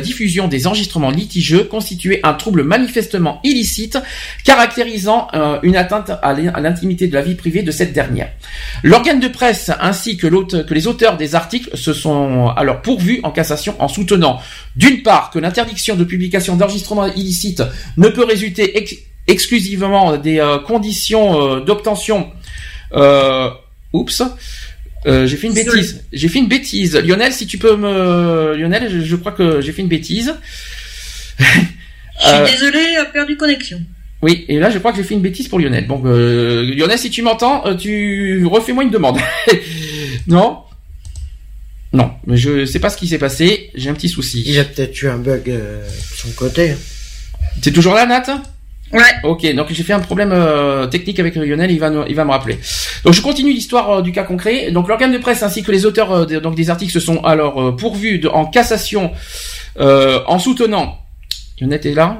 diffusion 0.00 0.48
des 0.48 0.66
enregistrements 0.66 1.10
litigieux 1.10 1.64
constituait 1.64 2.20
un 2.22 2.34
trouble 2.34 2.62
manifestement 2.62 3.40
illicite 3.44 3.98
caractérisant 4.44 5.28
euh, 5.40 5.58
une 5.62 5.76
atteinte 5.76 6.10
à 6.22 6.32
l'intimité 6.60 7.08
de 7.08 7.14
la 7.14 7.22
vie 7.22 7.34
privée 7.34 7.62
de 7.62 7.70
cette 7.70 7.92
dernière. 7.92 8.30
L'organe 8.82 9.20
de 9.20 9.28
presse 9.28 9.70
ainsi 9.80 10.16
que, 10.16 10.26
que 10.26 10.74
les 10.74 10.86
auteurs 10.86 11.16
des 11.16 11.34
articles 11.34 11.76
se 11.76 11.92
sont 11.92 12.48
alors 12.56 12.82
pourvus 12.82 13.20
en 13.22 13.30
cassation 13.30 13.74
en 13.78 13.88
soutenant 13.88 14.40
d'une 14.76 15.02
part 15.02 15.30
que 15.30 15.38
l'interdiction 15.38 15.96
de 15.96 16.04
publication 16.04 16.56
d'enregistrement 16.56 17.06
illicite 17.06 17.62
ne 17.96 18.08
peut 18.08 18.24
résulter 18.24 18.84
exclusivement 19.26 20.16
des 20.16 20.38
euh, 20.40 20.58
conditions 20.58 21.40
euh, 21.40 21.60
d'obtention 21.60 22.30
oups 23.92 24.22
j'ai 25.04 25.36
fait 25.36 25.46
une 25.46 25.54
bêtise. 25.54 26.04
J'ai 26.12 26.28
fait 26.28 26.38
une 26.40 26.48
bêtise. 26.48 26.94
Lionel, 26.96 27.32
si 27.32 27.46
tu 27.46 27.56
peux 27.56 27.74
me... 27.74 28.54
Lionel, 28.54 29.02
je, 29.02 29.16
crois 29.16 29.32
que 29.32 29.62
j'ai 29.62 29.72
fait 29.72 29.80
une 29.80 29.88
bêtise. 29.88 30.34
je 31.38 31.44
suis 31.44 32.52
désolé, 32.52 32.96
a 32.96 33.06
perdu 33.06 33.38
connexion. 33.38 33.80
Oui, 34.22 34.44
et 34.48 34.58
là 34.58 34.70
je 34.70 34.78
crois 34.78 34.90
que 34.92 34.98
j'ai 34.98 35.04
fait 35.04 35.14
une 35.14 35.22
bêtise 35.22 35.48
pour 35.48 35.58
Lionel. 35.58 35.86
Bon, 35.86 36.02
euh, 36.04 36.62
Lionel, 36.62 36.98
si 36.98 37.10
tu 37.10 37.22
m'entends, 37.22 37.66
euh, 37.66 37.74
tu 37.74 38.44
refais-moi 38.46 38.84
une 38.84 38.90
demande. 38.90 39.18
non 40.26 40.58
Non, 41.92 42.12
mais 42.26 42.36
je 42.36 42.64
sais 42.66 42.80
pas 42.80 42.90
ce 42.90 42.96
qui 42.96 43.08
s'est 43.08 43.18
passé. 43.18 43.70
J'ai 43.74 43.88
un 43.88 43.94
petit 43.94 44.08
souci. 44.08 44.42
Il 44.46 44.58
a 44.58 44.64
peut-être 44.64 45.00
eu 45.02 45.08
un 45.08 45.18
bug 45.18 45.48
euh, 45.48 45.84
de 45.86 46.16
son 46.16 46.30
côté. 46.32 46.74
T'es 47.62 47.72
toujours 47.72 47.94
là, 47.94 48.06
Nat? 48.06 48.42
Ouais. 48.92 49.00
Ok, 49.22 49.54
donc 49.54 49.68
j'ai 49.70 49.84
fait 49.84 49.92
un 49.92 50.00
problème 50.00 50.32
euh, 50.32 50.86
technique 50.88 51.20
avec 51.20 51.36
Lionel, 51.36 51.70
il 51.70 51.78
va, 51.78 51.90
il 52.08 52.14
va 52.14 52.24
me 52.24 52.30
rappeler. 52.30 52.58
Donc 53.04 53.14
je 53.14 53.22
continue 53.22 53.52
l'histoire 53.52 53.90
euh, 53.90 54.02
du 54.02 54.10
cas 54.10 54.24
concret. 54.24 54.72
Donc 54.72 54.88
l'organe 54.88 55.12
de 55.12 55.18
presse 55.18 55.42
ainsi 55.44 55.62
que 55.62 55.70
les 55.70 55.86
auteurs 55.86 56.10
euh, 56.10 56.26
des, 56.26 56.40
donc 56.40 56.56
des 56.56 56.70
articles 56.70 56.92
se 56.92 56.98
sont 56.98 57.22
alors 57.22 57.76
pourvus 57.76 58.18
de, 58.18 58.28
en 58.28 58.46
cassation 58.46 59.12
en 59.78 60.38
soutenant. 60.38 60.98
Lionel 61.60 61.80
est 61.86 61.94
là? 61.94 62.18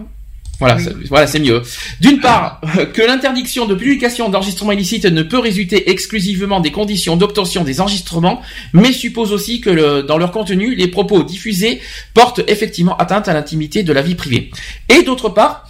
Voilà, 0.60 0.76
voilà, 1.08 1.26
c'est 1.26 1.40
mieux. 1.40 1.62
D'une 2.00 2.20
part, 2.20 2.60
que 2.92 3.02
l'interdiction 3.02 3.66
de 3.66 3.74
publication 3.74 4.28
d'enregistrements 4.28 4.72
illicites 4.72 5.06
ne 5.06 5.22
peut 5.22 5.38
résulter 5.38 5.90
exclusivement 5.90 6.60
des 6.60 6.70
conditions 6.70 7.16
d'obtention 7.16 7.64
des 7.64 7.80
enregistrements, 7.80 8.42
mais 8.74 8.92
suppose 8.92 9.32
aussi 9.32 9.60
que 9.60 9.70
le, 9.70 10.02
dans 10.02 10.18
leur 10.18 10.30
contenu, 10.30 10.74
les 10.74 10.88
propos 10.88 11.22
diffusés 11.22 11.80
portent 12.14 12.42
effectivement 12.46 12.96
atteinte 12.98 13.26
à 13.26 13.32
l'intimité 13.32 13.82
de 13.82 13.92
la 13.92 14.02
vie 14.02 14.14
privée. 14.14 14.50
Et 14.88 15.02
d'autre 15.02 15.30
part, 15.30 15.66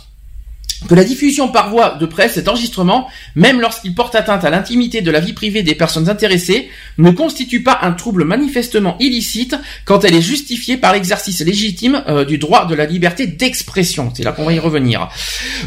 que 0.88 0.94
la 0.94 1.04
diffusion 1.04 1.48
par 1.48 1.70
voie 1.70 1.96
de 2.00 2.06
presse 2.06 2.36
et 2.36 2.42
d'enregistrement, 2.42 3.08
même 3.34 3.60
lorsqu'il 3.60 3.94
porte 3.94 4.14
atteinte 4.14 4.44
à 4.44 4.50
l'intimité 4.50 5.02
de 5.02 5.10
la 5.10 5.20
vie 5.20 5.32
privée 5.32 5.62
des 5.62 5.74
personnes 5.74 6.08
intéressées, 6.08 6.70
ne 6.98 7.10
constitue 7.10 7.62
pas 7.62 7.78
un 7.82 7.92
trouble 7.92 8.24
manifestement 8.24 8.96
illicite 8.98 9.56
quand 9.84 10.04
elle 10.04 10.14
est 10.14 10.22
justifiée 10.22 10.76
par 10.76 10.92
l'exercice 10.92 11.40
légitime 11.40 12.02
euh, 12.08 12.24
du 12.24 12.38
droit 12.38 12.66
de 12.66 12.74
la 12.74 12.86
liberté 12.86 13.26
d'expression. 13.26 14.12
C'est 14.14 14.22
là 14.22 14.32
qu'on 14.32 14.44
va 14.44 14.52
y 14.52 14.58
revenir. 14.58 15.08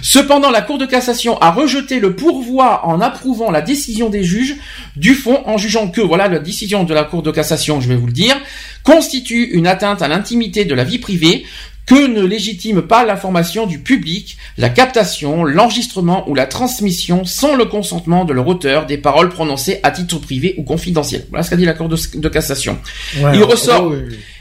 Cependant, 0.02 0.49
la 0.49 0.61
Cour 0.61 0.77
de 0.77 0.85
cassation 0.85 1.38
a 1.40 1.52
rejeté 1.52 1.99
le 1.99 2.15
pourvoi 2.15 2.85
en 2.85 2.99
approuvant 2.99 3.52
la 3.52 3.61
décision 3.61 4.10
des 4.10 4.23
juges 4.23 4.56
du 4.95 5.14
fond 5.14 5.44
en 5.45 5.57
jugeant 5.57 5.90
que, 5.90 6.02
voilà, 6.02 6.27
la 6.27 6.40
décision 6.40 6.84
de 6.84 6.94
la 6.94 7.03
Cour 7.03 7.22
de 7.22 7.31
cassation, 7.31 7.81
je 7.81 7.88
vais 7.88 7.95
vous 7.95 8.07
le 8.07 8.14
dire, 8.14 8.35
constitue 8.84 9.44
une 9.53 9.68
atteinte 9.68 10.02
à 10.02 10.07
l'intimité 10.07 10.65
de 10.65 10.73
la 10.73 10.84
vie 10.84 10.99
privée, 10.99 11.45
que 11.85 12.07
ne 12.07 12.23
légitime 12.23 12.81
pas 12.81 13.05
l'information 13.05 13.65
du 13.65 13.80
public, 13.80 14.38
la 14.57 14.69
captation, 14.69 15.43
l'enregistrement 15.43 16.27
ou 16.30 16.35
la 16.35 16.45
transmission 16.45 17.26
sans 17.26 17.55
le 17.55 17.65
consentement 17.65 18.26
de 18.26 18.34
leur 18.34 18.47
auteur 18.47 18.85
des 18.85 18.97
paroles 18.97 19.30
prononcées 19.30 19.80
à 19.84 19.91
titre 19.91 20.18
privé 20.19 20.55
ou 20.57 20.64
confidentiel. 20.64 21.26
Voilà 21.30 21.43
ce 21.43 21.49
qu'a 21.49 21.57
dit 21.57 21.65
la 21.65 21.73
Cour 21.73 21.89
de, 21.89 22.30
cassation. 22.30 22.80
Il 23.15 23.43
ressort, 23.43 23.93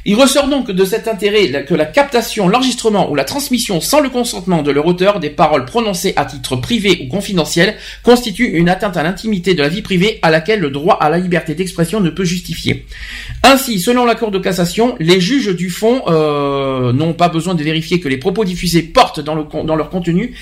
il 0.05 0.17
ressort 0.17 0.49
donc 0.49 0.71
de 0.71 0.85
cet 0.85 1.07
intérêt 1.07 1.65
que 1.65 1.75
la 1.75 1.85
captation, 1.85 2.49
l'enregistrement 2.49 3.11
ou 3.11 3.15
la 3.15 3.25
transmission 3.25 3.81
sans 3.81 4.01
le 4.01 4.09
consentement 4.09 4.63
de 4.63 4.71
leur 4.73 4.87
auteur 4.87 5.21
des 5.21 5.31
paroles 5.31 5.65
prononcées 5.65 6.13
à 6.17 6.25
titre 6.25 6.57
privé 6.57 7.05
ou 7.05 7.09
confidentiel 7.09 7.77
constitue 8.03 8.47
une 8.47 8.69
atteinte 8.69 8.97
à 8.97 9.03
l'intimité 9.03 9.55
de 9.55 9.63
la 9.63 9.69
vie 9.69 9.83
privée 9.83 10.19
à 10.23 10.31
laquelle 10.31 10.61
le 10.61 10.71
droit 10.71 10.99
à 11.01 11.09
la 11.09 11.19
liberté 11.19 11.55
d'expression 11.55 12.01
ne 12.01 12.11
peut 12.11 12.25
justifier. 12.25 12.85
Ainsi, 13.45 13.79
selon 13.79 14.05
la 14.05 14.17
Cour 14.17 14.31
de 14.31 14.39
cassation, 14.39 14.97
les 14.99 15.21
juges 15.21 15.55
du 15.55 15.71
fond 15.71 16.03
euh, 16.09 16.93
n'ont 16.93 17.15
pas 17.15 17.29
besoin 17.29 17.55
de 17.55 17.63
vérifier 17.63 18.01
que 18.01 18.09
les 18.09 18.19
propos 18.19 18.45
diffusés 18.45 18.83
portent 18.83 19.21
dans, 19.21 19.35
le, 19.35 19.45
dans 19.65 19.77
leur 19.77 19.91
contenu 19.91 20.35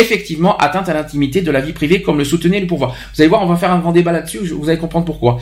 effectivement 0.00 0.56
atteinte 0.56 0.88
à 0.88 0.94
l'intimité 0.94 1.40
de 1.40 1.50
la 1.50 1.60
vie 1.60 1.72
privée 1.72 2.02
comme 2.02 2.18
le 2.18 2.24
soutenait 2.24 2.60
le 2.60 2.66
pouvoir. 2.66 2.96
Vous 3.14 3.20
allez 3.20 3.28
voir, 3.28 3.42
on 3.42 3.46
va 3.46 3.56
faire 3.56 3.72
un 3.72 3.78
grand 3.78 3.92
débat 3.92 4.12
là-dessus, 4.12 4.38
vous 4.38 4.68
allez 4.68 4.78
comprendre 4.78 5.04
pourquoi. 5.04 5.38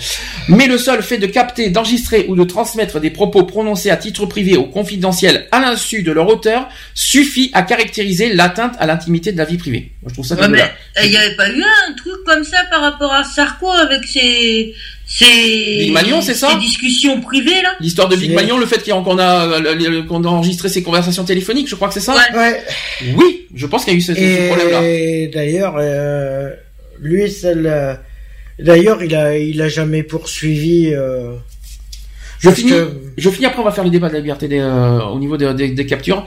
Mais 0.48 0.66
le 0.66 0.78
seul 0.78 1.02
fait 1.02 1.18
de 1.18 1.26
capter, 1.26 1.70
d'enregistrer 1.70 2.26
ou 2.28 2.36
de 2.36 2.44
transmettre 2.44 3.00
des 3.00 3.10
propos 3.10 3.44
prononcés 3.44 3.90
à 3.90 3.96
titre 3.96 4.26
privé 4.26 4.56
ou 4.56 4.64
confidentiel 4.64 5.46
à 5.52 5.60
l'insu 5.60 6.02
de 6.02 6.12
leur 6.12 6.28
auteur 6.28 6.68
suffit 6.94 7.50
à 7.52 7.62
caractériser 7.62 8.32
l'atteinte 8.32 8.74
à 8.78 8.86
l'intimité 8.86 9.32
de 9.32 9.38
la 9.38 9.44
vie 9.44 9.58
privée. 9.58 9.92
Moi, 10.02 10.10
je 10.10 10.14
trouve 10.14 10.26
ça 10.26 10.34
ouais, 10.36 10.48
mais 10.48 10.64
il 11.04 11.10
n'y 11.10 11.16
avait 11.16 11.36
pas 11.36 11.48
eu 11.48 11.62
un 11.62 11.92
truc 11.94 12.24
comme 12.24 12.44
ça 12.44 12.58
par 12.70 12.80
rapport 12.80 13.12
à 13.12 13.24
Sarko 13.24 13.70
avec 13.70 14.04
ses 14.04 14.74
c'est 15.18 15.78
Big 15.78 15.92
Magnon, 15.92 16.20
c'est 16.20 16.34
ça 16.34 16.56
discussions 16.56 17.20
privées 17.22 17.62
là. 17.62 17.74
L'histoire 17.80 18.08
de 18.08 18.16
Big 18.16 18.32
Magnon, 18.34 18.58
le 18.58 18.66
fait 18.66 18.86
qu'on 18.86 19.18
a 19.18 19.62
qu'on 20.06 20.24
a 20.24 20.28
enregistré 20.28 20.68
ses 20.68 20.82
conversations 20.82 21.24
téléphoniques, 21.24 21.68
je 21.68 21.74
crois 21.74 21.88
que 21.88 21.94
c'est 21.94 22.00
ça. 22.00 22.14
Ouais. 22.34 22.62
Oui, 23.16 23.46
je 23.54 23.66
pense 23.66 23.84
qu'il 23.84 23.94
y 23.94 23.96
a 23.96 23.98
eu 23.98 24.02
ce, 24.02 24.12
problème-là. 24.48 24.82
Et 24.82 25.28
d'ailleurs, 25.28 25.76
euh, 25.78 26.50
lui, 27.00 27.24
d'ailleurs, 28.58 29.02
il 29.02 29.14
a 29.14 29.38
il 29.38 29.62
a 29.62 29.68
jamais 29.68 30.02
poursuivi. 30.02 30.92
Euh, 30.92 31.36
je 32.38 32.50
finis, 32.50 32.72
je 33.16 33.30
finis 33.30 33.46
après 33.46 33.60
on 33.60 33.64
va 33.64 33.72
faire 33.72 33.84
le 33.84 33.90
débat 33.90 34.08
de 34.08 34.14
la 34.14 34.20
liberté 34.20 34.48
des, 34.48 34.58
euh, 34.58 35.02
au 35.04 35.18
niveau 35.18 35.38
des, 35.38 35.54
des, 35.54 35.86
captures. 35.86 36.26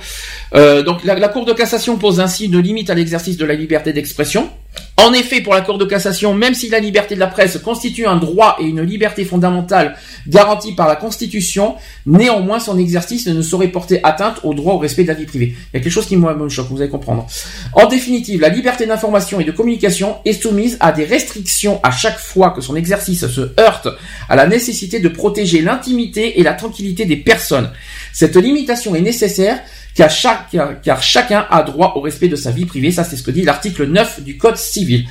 Euh, 0.55 0.81
donc 0.81 1.03
la, 1.03 1.13
la, 1.15 1.27
Cour 1.27 1.45
de 1.45 1.53
cassation 1.53 1.97
pose 1.97 2.19
ainsi 2.19 2.45
une 2.45 2.59
limite 2.59 2.89
à 2.89 2.95
l'exercice 2.95 3.37
de 3.37 3.45
la 3.45 3.53
liberté 3.53 3.93
d'expression. 3.93 4.49
En 4.97 5.13
effet, 5.13 5.39
pour 5.39 5.53
la 5.53 5.61
Cour 5.61 5.77
de 5.77 5.85
cassation, 5.85 6.33
même 6.33 6.53
si 6.53 6.67
la 6.69 6.79
liberté 6.79 7.15
de 7.15 7.19
la 7.21 7.27
presse 7.27 7.57
constitue 7.57 8.05
un 8.05 8.17
droit 8.17 8.57
et 8.59 8.65
une 8.65 8.81
liberté 8.81 9.23
fondamentale 9.23 9.95
garantie 10.27 10.73
par 10.73 10.89
la 10.89 10.97
Constitution, 10.97 11.75
néanmoins 12.05 12.59
son 12.59 12.77
exercice 12.77 13.27
ne 13.27 13.41
saurait 13.41 13.69
porter 13.69 14.01
atteinte 14.03 14.41
au 14.43 14.53
droit 14.53 14.73
au 14.73 14.77
respect 14.77 15.03
de 15.03 15.07
la 15.07 15.13
vie 15.13 15.25
privée. 15.25 15.55
Il 15.73 15.77
y 15.77 15.79
a 15.79 15.83
quelque 15.83 15.93
chose 15.93 16.05
qui 16.05 16.17
me 16.17 16.49
choque, 16.49 16.67
vous 16.69 16.81
allez 16.81 16.89
comprendre. 16.89 17.27
En 17.73 17.85
définitive, 17.85 18.41
la 18.41 18.49
liberté 18.49 18.85
d'information 18.85 19.39
et 19.39 19.45
de 19.45 19.51
communication 19.51 20.17
est 20.25 20.33
soumise 20.33 20.77
à 20.81 20.91
des 20.91 21.05
restrictions 21.05 21.79
à 21.81 21.91
chaque 21.91 22.19
fois 22.19 22.51
que 22.51 22.59
son 22.59 22.75
exercice 22.75 23.25
se 23.27 23.51
heurte 23.59 23.87
à 24.27 24.35
la 24.35 24.47
nécessité 24.47 24.99
de 24.99 25.07
protéger 25.07 25.61
l'intimité 25.61 26.39
et 26.39 26.43
la 26.43 26.53
tranquillité 26.53 27.05
des 27.05 27.17
personnes. 27.17 27.71
Cette 28.11 28.35
limitation 28.35 28.95
est 28.95 29.01
nécessaire 29.01 29.59
car, 29.99 30.09
chaque, 30.09 30.55
car 30.81 31.03
chacun 31.03 31.45
a 31.49 31.61
droit 31.61 31.91
au 31.97 31.99
respect 31.99 32.29
de 32.29 32.37
sa 32.37 32.51
vie 32.51 32.65
privée. 32.65 32.89
Ça, 32.89 33.03
c'est 33.03 33.17
ce 33.17 33.23
que 33.23 33.31
dit 33.31 33.41
l'article 33.41 33.85
9 33.85 34.23
du 34.23 34.37
Code 34.37 34.55
civil. 34.55 35.05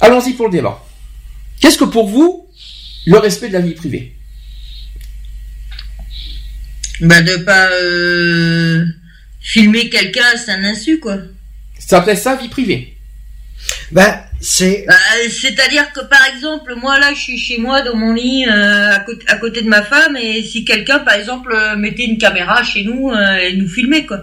Allons-y 0.00 0.34
pour 0.34 0.48
le 0.48 0.52
débat. 0.52 0.84
Qu'est-ce 1.60 1.78
que 1.78 1.84
pour 1.84 2.06
vous 2.06 2.46
le 3.06 3.16
respect 3.16 3.48
de 3.48 3.54
la 3.54 3.60
vie 3.60 3.72
privée? 3.72 4.14
Bah 7.00 7.22
de 7.22 7.36
pas 7.38 7.70
euh, 7.70 8.84
filmer 9.40 9.88
quelqu'un 9.88 10.26
à 10.34 10.36
son 10.36 10.62
insu 10.62 11.00
quoi. 11.00 11.16
Ça 11.78 11.96
s'appelle 11.96 12.18
ça 12.18 12.36
vie 12.36 12.48
privée? 12.48 12.98
Bah 13.92 14.26
c'est. 14.40 14.84
Bah, 14.88 14.94
c'est-à-dire 15.30 15.92
que 15.92 16.00
par 16.00 16.26
exemple, 16.34 16.74
moi 16.80 16.98
là, 16.98 17.12
je 17.14 17.20
suis 17.20 17.38
chez 17.38 17.58
moi 17.58 17.82
dans 17.82 17.94
mon 17.94 18.12
lit 18.12 18.46
euh, 18.48 18.90
à, 19.26 19.36
côté, 19.36 19.62
de 19.62 19.68
ma 19.68 19.82
femme, 19.82 20.16
et 20.16 20.42
si 20.42 20.64
quelqu'un, 20.64 21.00
par 21.00 21.14
exemple, 21.14 21.52
euh, 21.54 21.76
mettait 21.76 22.04
une 22.04 22.16
caméra 22.16 22.62
chez 22.62 22.82
nous 22.82 23.10
euh, 23.10 23.36
et 23.36 23.54
nous 23.54 23.68
filmait, 23.68 24.06
quoi. 24.06 24.18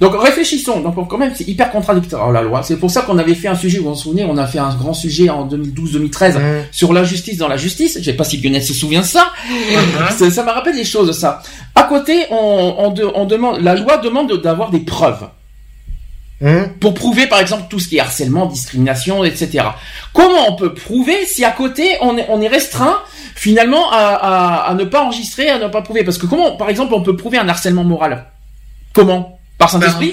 Donc 0.00 0.18
réfléchissons. 0.18 0.80
Donc 0.80 0.94
quand 1.10 1.18
même, 1.18 1.32
c'est 1.34 1.46
hyper 1.46 1.70
contradictoire 1.70 2.32
la 2.32 2.40
loi. 2.40 2.62
C'est 2.62 2.78
pour 2.78 2.90
ça 2.90 3.02
qu'on 3.02 3.18
avait 3.18 3.34
fait 3.34 3.48
un 3.48 3.54
sujet. 3.54 3.80
Vous 3.80 3.90
vous 3.90 3.94
souvenez, 3.94 4.24
on 4.24 4.38
a 4.38 4.46
fait 4.46 4.58
un 4.58 4.74
grand 4.74 4.94
sujet 4.94 5.28
en 5.28 5.46
2012-2013 5.46 6.38
mmh. 6.38 6.40
sur 6.70 6.94
la 6.94 7.04
justice 7.04 7.36
dans 7.36 7.48
la 7.48 7.58
justice. 7.58 7.98
Je 7.98 8.04
sais 8.04 8.14
pas 8.14 8.24
si 8.24 8.38
Lionel 8.38 8.62
se 8.62 8.72
souvient 8.72 9.02
de 9.02 9.06
ça. 9.06 9.30
Mmh. 9.50 10.30
Ça 10.30 10.42
m'a 10.42 10.52
rappelé 10.52 10.74
des 10.74 10.84
choses 10.84 11.12
ça. 11.18 11.42
À 11.74 11.82
côté, 11.82 12.24
on, 12.30 12.94
on 13.14 13.26
demande, 13.26 13.60
la 13.60 13.74
loi 13.74 13.98
demande 13.98 14.40
d'avoir 14.40 14.70
des 14.70 14.80
preuves. 14.80 15.28
Hein 16.42 16.70
pour 16.80 16.94
prouver 16.94 17.26
par 17.26 17.38
exemple 17.38 17.64
tout 17.68 17.78
ce 17.78 17.88
qui 17.88 17.98
est 17.98 18.00
harcèlement, 18.00 18.46
discrimination, 18.46 19.24
etc. 19.24 19.62
Comment 20.14 20.48
on 20.48 20.56
peut 20.56 20.72
prouver 20.72 21.26
si 21.26 21.44
à 21.44 21.50
côté 21.50 21.98
on 22.00 22.16
est, 22.16 22.26
on 22.30 22.40
est 22.40 22.48
restreint 22.48 22.98
finalement 23.34 23.90
à, 23.92 24.68
à, 24.68 24.74
ne 24.74 24.84
pas 24.84 25.02
enregistrer, 25.04 25.50
à 25.50 25.58
ne 25.58 25.68
pas 25.68 25.82
prouver? 25.82 26.02
Parce 26.02 26.16
que 26.16 26.24
comment 26.24 26.56
par 26.56 26.70
exemple 26.70 26.94
on 26.94 27.02
peut 27.02 27.14
prouver 27.14 27.36
un 27.36 27.48
harcèlement 27.48 27.84
moral? 27.84 28.24
Comment? 28.94 29.38
Par 29.58 29.68
Saint-Esprit? 29.68 30.12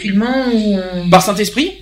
Par 1.09 1.21
Saint-Esprit? 1.21 1.79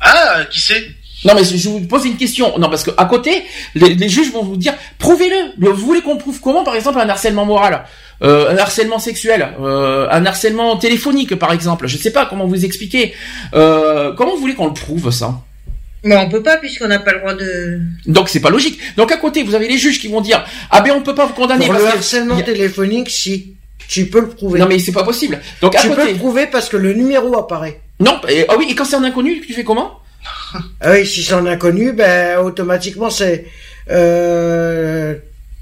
Ah, 0.00 0.44
qui 0.48 0.60
sait? 0.60 0.86
Non 1.24 1.34
mais 1.34 1.42
je 1.42 1.68
vous 1.68 1.80
pose 1.80 2.04
une 2.04 2.16
question. 2.16 2.56
Non 2.58 2.68
parce 2.70 2.84
que 2.84 2.92
à 2.96 3.06
côté, 3.06 3.44
les, 3.74 3.96
les 3.96 4.08
juges 4.08 4.30
vont 4.30 4.44
vous 4.44 4.56
dire 4.56 4.74
prouvez-le. 4.98 5.72
Vous 5.72 5.86
voulez 5.86 6.02
qu'on 6.02 6.18
prouve 6.18 6.40
comment 6.40 6.62
par 6.62 6.76
exemple 6.76 7.00
un 7.00 7.08
harcèlement 7.08 7.44
moral? 7.44 7.84
Euh, 8.22 8.50
un 8.50 8.56
harcèlement 8.58 8.98
sexuel, 8.98 9.48
euh, 9.60 10.08
un 10.10 10.26
harcèlement 10.26 10.76
téléphonique 10.76 11.36
par 11.36 11.52
exemple. 11.52 11.86
Je 11.86 11.96
ne 11.96 12.02
sais 12.02 12.10
pas 12.10 12.26
comment 12.26 12.46
vous 12.46 12.64
expliquer. 12.64 13.14
Euh, 13.54 14.12
comment 14.14 14.34
vous 14.34 14.40
voulez 14.40 14.54
qu'on 14.54 14.66
le 14.66 14.74
prouve 14.74 15.10
ça? 15.10 15.40
Mais 16.04 16.16
on 16.16 16.28
peut 16.28 16.42
pas 16.42 16.56
puisqu'on 16.56 16.88
n'a 16.88 16.98
pas 17.00 17.12
le 17.12 17.18
droit 17.18 17.34
de. 17.34 17.80
Donc 18.06 18.28
c'est 18.28 18.40
pas 18.40 18.50
logique. 18.50 18.78
Donc 18.96 19.12
à 19.12 19.16
côté 19.16 19.42
vous 19.42 19.54
avez 19.54 19.68
les 19.68 19.78
juges 19.78 20.00
qui 20.00 20.08
vont 20.08 20.20
dire 20.20 20.44
ah 20.70 20.80
ben 20.80 20.92
on 20.92 21.02
peut 21.02 21.14
pas 21.14 21.26
vous 21.26 21.34
condamner. 21.34 21.66
Pour 21.66 21.74
le 21.74 21.86
harcèlement 21.86 22.40
téléphonique 22.40 23.10
si 23.10 23.54
tu 23.88 24.06
peux 24.06 24.20
le 24.20 24.28
prouver. 24.28 24.60
Non 24.60 24.66
mais 24.66 24.78
c'est 24.78 24.92
pas 24.92 25.04
possible. 25.04 25.40
Donc 25.60 25.76
à 25.76 25.80
tu 25.80 25.88
peux 25.90 26.08
le 26.08 26.16
prouver 26.16 26.46
parce 26.46 26.68
que 26.68 26.76
le 26.76 26.92
numéro 26.94 27.36
apparaît. 27.38 27.80
Non 28.00 28.20
ah 28.48 28.54
oui 28.58 28.66
et 28.70 28.74
quand 28.74 28.84
c'est 28.84 28.96
un 28.96 29.04
inconnu 29.04 29.40
tu 29.46 29.52
fais 29.52 29.64
comment? 29.64 30.00
Ah 30.80 30.92
oui 30.92 31.06
si 31.06 31.22
c'est 31.22 31.34
un 31.34 31.46
inconnu 31.46 31.92
ben 31.92 32.38
automatiquement 32.38 33.10
c'est 33.10 33.46
euh, 33.90 35.14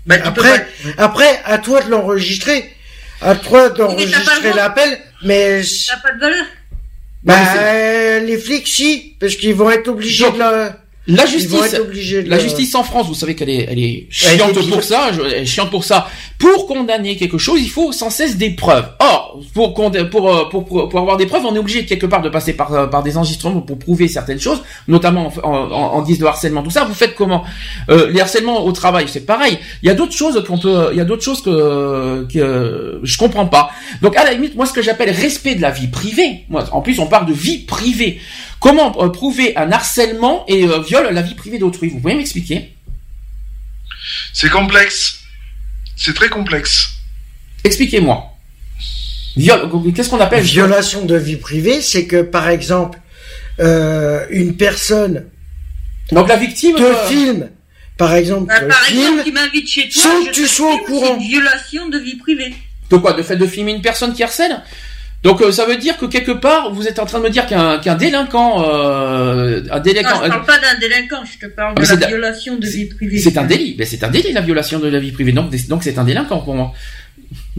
bah, 0.06 0.16
après, 0.24 0.66
après, 0.98 1.40
à 1.44 1.58
toi 1.58 1.82
de 1.82 1.90
l'enregistrer. 1.90 2.72
À 3.20 3.34
toi 3.34 3.70
d'enregistrer 3.70 4.52
l'appel, 4.52 4.98
mais. 5.22 5.62
Ça 5.62 5.96
n'a 5.96 6.00
pas 6.00 6.12
de 6.12 6.20
valeur. 6.20 6.46
Bah, 7.22 8.20
les 8.20 8.38
flics, 8.38 8.68
si, 8.68 9.16
parce 9.18 9.34
qu'ils 9.34 9.54
vont 9.54 9.70
être 9.70 9.88
obligés 9.88 10.30
de 10.30 10.38
la... 10.38 10.76
la 11.06 11.26
justice, 11.26 11.76
la 12.26 12.38
justice 12.38 12.74
en 12.74 12.82
France, 12.82 13.06
vous 13.06 13.14
savez 13.14 13.34
qu'elle 13.34 13.50
est, 13.50 13.66
elle 13.70 13.78
est 13.78 14.06
chiante 14.10 14.68
pour 14.68 14.82
ça, 14.82 15.10
elle 15.12 15.42
est 15.42 15.46
chiante 15.46 15.70
pour 15.70 15.84
ça. 15.84 16.08
Pour 16.38 16.66
condamner 16.66 17.16
quelque 17.16 17.38
chose, 17.38 17.60
il 17.62 17.70
faut 17.70 17.92
sans 17.92 18.10
cesse 18.10 18.36
des 18.36 18.50
preuves. 18.50 18.88
Or, 18.98 19.40
pour, 19.54 19.72
pour, 19.72 19.90
pour, 20.10 20.48
pour, 20.50 20.88
pour 20.88 21.00
avoir 21.00 21.16
des 21.16 21.26
preuves, 21.26 21.44
on 21.46 21.54
est 21.54 21.58
obligé 21.58 21.86
quelque 21.86 22.06
part 22.06 22.22
de 22.22 22.28
passer 22.28 22.52
par, 22.52 22.90
par 22.90 23.02
des 23.02 23.16
enregistrements 23.16 23.60
pour 23.60 23.78
prouver 23.78 24.08
certaines 24.08 24.40
choses, 24.40 24.62
notamment 24.88 25.32
en, 25.42 25.48
en, 25.50 25.72
en 25.94 26.02
guise 26.02 26.18
de 26.18 26.26
harcèlement. 26.26 26.62
Tout 26.62 26.70
ça, 26.70 26.84
vous 26.84 26.94
faites 26.94 27.14
comment? 27.14 27.44
Euh, 27.88 28.10
Les 28.10 28.20
harcèlements 28.20 28.64
au 28.64 28.72
travail, 28.72 29.06
c'est 29.08 29.24
pareil. 29.24 29.58
Il 29.82 29.86
y 29.86 29.90
a 29.90 29.94
d'autres 29.94 30.12
choses 30.12 30.42
qu'on 30.46 30.58
peut, 30.58 30.88
il 30.92 30.98
y 30.98 31.00
a 31.00 31.04
d'autres 31.04 31.22
choses 31.24 31.40
que, 31.42 32.26
que 32.32 33.00
je 33.02 33.16
comprends 33.16 33.46
pas. 33.46 33.70
Donc 34.02 34.16
à 34.16 34.24
la 34.24 34.32
limite, 34.32 34.56
moi, 34.56 34.66
ce 34.66 34.72
que 34.72 34.82
j'appelle 34.82 35.10
respect 35.10 35.54
de 35.54 35.62
la 35.62 35.70
vie 35.70 35.88
privée. 35.88 36.44
Moi, 36.48 36.64
en 36.72 36.82
plus, 36.82 36.98
on 36.98 37.06
parle 37.06 37.26
de 37.26 37.32
vie 37.32 37.58
privée. 37.58 38.20
Comment 38.60 39.02
euh, 39.02 39.08
prouver 39.08 39.56
un 39.56 39.70
harcèlement 39.70 40.44
et 40.48 40.64
euh, 40.64 40.80
viole 40.80 41.12
la 41.12 41.22
vie 41.22 41.34
privée 41.34 41.58
d'autrui? 41.58 41.90
Vous 41.90 42.00
pouvez 42.00 42.14
m'expliquer? 42.14 42.74
C'est 44.32 44.50
complexe. 44.50 45.20
C'est 45.96 46.14
très 46.14 46.28
complexe. 46.28 46.90
Expliquez-moi. 47.64 48.32
Qu'est-ce 49.94 50.08
qu'on 50.08 50.20
appelle 50.20 50.42
violation 50.42 51.04
de 51.04 51.16
vie 51.16 51.36
privée 51.36 51.80
C'est 51.80 52.06
que 52.06 52.22
par 52.22 52.48
exemple, 52.48 52.98
euh, 53.60 54.26
une 54.30 54.56
personne 54.56 55.26
donc 56.12 56.28
la 56.28 56.36
victime 56.36 56.76
te 56.76 56.94
filme, 57.08 57.50
par 57.96 58.14
exemple, 58.14 58.46
bah, 58.46 58.60
par 58.60 58.88
exemple, 58.88 59.24
qui 59.24 59.32
m'invite 59.32 59.68
chez 59.68 59.88
toi, 59.88 60.02
sans 60.02 60.24
que 60.24 60.30
tu 60.30 60.46
sois 60.46 60.74
au 60.74 60.78
courant. 60.78 61.16
C'est 61.18 61.24
une 61.24 61.28
violation 61.28 61.88
de 61.88 61.98
vie 61.98 62.16
privée. 62.16 62.54
De 62.90 62.96
quoi? 62.96 63.12
De 63.14 63.22
fait 63.22 63.36
de 63.36 63.46
filmer 63.46 63.72
une 63.72 63.82
personne 63.82 64.14
qui 64.14 64.22
harcèle? 64.22 64.62
Donc 65.26 65.42
euh, 65.42 65.50
ça 65.50 65.66
veut 65.66 65.76
dire 65.76 65.96
que 65.96 66.06
quelque 66.06 66.30
part 66.30 66.72
vous 66.72 66.86
êtes 66.86 67.00
en 67.00 67.04
train 67.04 67.18
de 67.18 67.24
me 67.24 67.30
dire 67.30 67.46
qu'un 67.46 67.78
qu'un 67.78 67.96
délinquant, 67.96 68.62
euh, 68.64 69.60
un 69.72 69.80
délinquant. 69.80 70.20
Non, 70.20 70.24
je 70.24 70.28
parle 70.28 70.44
pas 70.44 70.58
d'un 70.60 70.78
délinquant, 70.78 71.24
je 71.24 71.44
te 71.44 71.50
parle 71.52 71.74
ah, 71.76 71.96
de 71.96 72.00
la 72.00 72.06
violation 72.06 72.54
de 72.54 72.64
vie 72.64 72.84
privée. 72.84 73.18
C'est 73.18 73.36
un 73.36 73.42
délit, 73.42 73.74
mais 73.76 73.86
c'est 73.86 74.04
un 74.04 74.08
délit 74.08 74.32
la 74.32 74.40
violation 74.40 74.78
de 74.78 74.86
la 74.86 75.00
vie 75.00 75.10
privée. 75.10 75.32
Donc 75.32 75.50
donc 75.66 75.82
c'est 75.82 75.98
un 75.98 76.04
délinquant 76.04 76.38
pour 76.38 76.54
moi. 76.54 76.72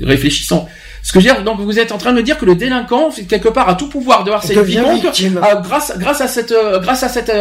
Réfléchissons. 0.01 0.65
Ce 1.03 1.11
que 1.11 1.19
je 1.19 1.27
veux 1.27 1.33
dire, 1.33 1.43
donc 1.43 1.59
vous 1.59 1.77
êtes 1.77 1.91
en 1.91 1.97
train 1.97 2.11
de 2.13 2.17
me 2.17 2.23
dire 2.23 2.37
que 2.37 2.45
le 2.45 2.55
délinquant 2.55 3.09
quelque 3.27 3.49
part 3.49 3.67
a 3.67 3.75
tout 3.75 3.89
pouvoir 3.89 4.23
de 4.23 4.31
harceler 4.31 4.63
quiconque 4.63 5.05
euh, 5.05 5.55
grâce 5.61 5.91
grâce 5.97 6.21
à 6.21 6.29
cette 6.29 6.53
euh, 6.53 6.79
grâce 6.79 7.03
à 7.03 7.09
cette 7.09 7.33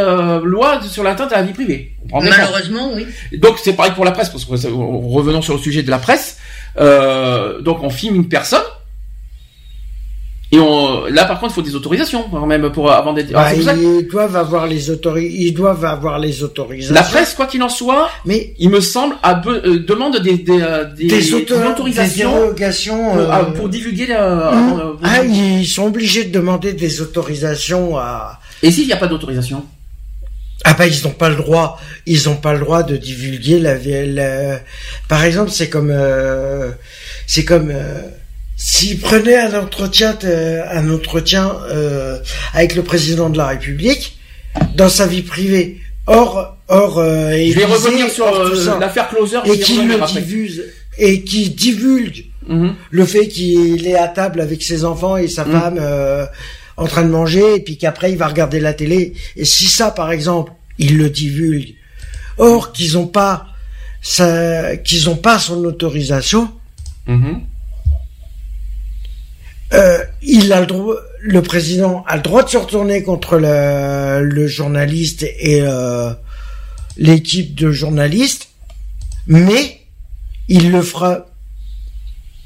loi 0.43 0.81
sur 0.91 1.05
l'atteinte 1.05 1.33
à 1.33 1.37
la 1.37 1.43
vie 1.43 1.53
privée. 1.53 1.93
Malheureusement, 2.13 2.91
oui. 2.97 3.07
Donc 3.39 3.61
c'est 3.63 3.75
pareil 3.75 3.93
pour 3.95 4.05
la 4.05 4.11
presse 4.11 4.31
parce 4.31 4.45
que 4.45 4.51
revenons 4.51 5.41
sur 5.41 5.55
le 5.55 5.61
sujet 5.61 5.85
de 5.85 5.91
la 5.91 5.99
presse. 5.99 6.39
donc 6.77 7.85
on 7.85 7.91
filme 7.91 8.17
une 8.17 8.29
personne 8.29 8.65
et 10.57 10.61
on, 10.61 11.05
là, 11.05 11.27
par 11.27 11.39
contre, 11.39 11.53
il 11.53 11.55
faut 11.57 11.63
des 11.63 11.75
autorisations, 11.75 12.25
même 12.47 12.73
pour 12.73 12.91
avant 12.91 13.13
d'être. 13.13 13.31
Bah, 13.31 13.53
ils 13.53 14.09
doivent 14.11 14.37
avoir 14.37 14.67
les 14.67 14.91
ils 14.91 15.53
doivent 15.53 15.85
avoir 15.85 16.19
les 16.19 16.43
autorisations. 16.43 16.95
La 16.95 17.03
presse, 17.03 17.35
quoi 17.35 17.47
qu'il 17.47 17.63
en 17.63 17.69
soit, 17.69 18.09
mais 18.25 18.55
il 18.59 18.71
me 18.71 18.81
semble, 18.81 19.17
a 19.23 19.43
euh, 19.47 19.81
demande 19.81 20.19
des 20.21 20.39
des, 20.39 20.63
euh, 20.63 20.85
des, 20.95 21.35
autorisations, 21.35 22.55
pour, 22.55 23.19
euh, 23.19 23.43
pour, 23.55 23.69
divulguer. 23.69 24.07
Hum. 24.17 24.97
ah, 25.03 25.25
ils 25.25 25.67
sont 25.67 25.85
obligés 25.85 26.25
de 26.25 26.33
demander 26.33 26.73
des 26.73 27.03
autorisations 27.03 27.99
à. 27.99 28.41
Et 28.63 28.71
s'il 28.71 28.87
n'y 28.87 28.95
a 28.95 28.97
pas 28.97 29.09
d'autorisation? 29.09 29.63
Ah 30.65 30.73
bah 30.73 30.87
ils 30.87 31.05
n'ont 31.05 31.13
pas 31.13 31.29
le 31.29 31.37
droit, 31.37 31.79
ils 32.07 32.25
n'ont 32.27 32.37
pas 32.37 32.55
le 32.55 32.61
droit 32.61 32.83
de 32.83 32.97
divulguer 32.97 33.61
la, 33.61 33.77
la... 33.77 34.59
par 35.07 35.23
exemple 35.23 35.51
c'est 35.51 35.69
comme 35.69 35.95
c'est 37.27 37.45
comme 37.45 37.73
s'il 38.57 38.99
prenait 38.99 39.37
un 39.37 39.63
entretien, 39.63 40.17
euh, 40.25 40.63
un 40.71 40.91
entretien 40.91 41.55
euh, 41.69 42.19
avec 42.55 42.75
le 42.75 42.83
président 42.83 43.29
de 43.29 43.37
la 43.37 43.49
République 43.49 44.19
dans 44.75 44.89
sa 44.89 45.07
vie 45.07 45.23
privée, 45.23 45.79
or, 46.07 46.57
or, 46.69 46.99
euh, 46.99 47.33
je 47.33 47.55
vais 47.55 47.65
revenir 47.65 48.11
sur 48.11 48.27
euh, 48.27 48.79
l'affaire 48.79 49.09
Closer 49.09 49.39
et 49.45 49.59
qui 49.59 49.83
le 49.83 50.07
diffuse 50.07 50.65
et 50.99 51.23
qui 51.23 51.51
divulgue 51.51 52.25
mhm. 52.49 52.75
le 52.91 53.05
fait 53.05 53.29
qu'il 53.29 53.87
est 53.87 53.97
à 53.97 54.09
table 54.09 54.41
avec 54.41 54.63
ses 54.63 54.85
enfants 54.85 55.19
et 55.19 55.29
sa 55.29 55.45
mhm. 55.45 55.53
femme 55.53 55.79
euh, 55.79 56.27
en 56.79 56.87
train 56.87 57.03
de 57.03 57.11
manger 57.11 57.57
et 57.57 57.61
puis 57.61 57.77
qu'après 57.77 58.13
il 58.13 58.19
va 58.19 58.29
regarder 58.29 58.61
la 58.61 58.73
télé 58.73 59.13
et 59.37 59.45
si 59.45 59.67
ça 59.67 59.91
par 59.91 60.11
exemple 60.11 60.53
il 60.79 60.97
le 60.97 61.11
divulgue, 61.11 61.75
or 62.39 62.73
qu'ils 62.73 62.97
ont 62.97 63.07
pas 63.07 63.47
qu'ils 64.85 65.11
ont 65.11 65.17
pas 65.17 65.39
son 65.39 65.65
autorisation. 65.65 66.49
Mhm 67.07 67.41
euh, 69.73 69.99
il 70.23 70.53
a 70.53 70.61
le 70.61 70.67
droit, 70.67 70.95
le 71.21 71.43
président 71.43 72.05
a 72.07 72.17
le 72.17 72.23
droit 72.23 72.43
de 72.45 72.49
se 72.49 72.57
retourner 72.57 73.03
contre 73.03 73.37
le, 73.37 74.23
le 74.23 74.47
journaliste 74.47 75.23
et 75.23 75.63
euh, 75.63 76.13
l'équipe 76.97 77.55
de 77.55 77.71
journalistes, 77.73 78.49
mais 79.27 79.81
il 80.49 80.71
le 80.71 80.83
fera 80.83 81.27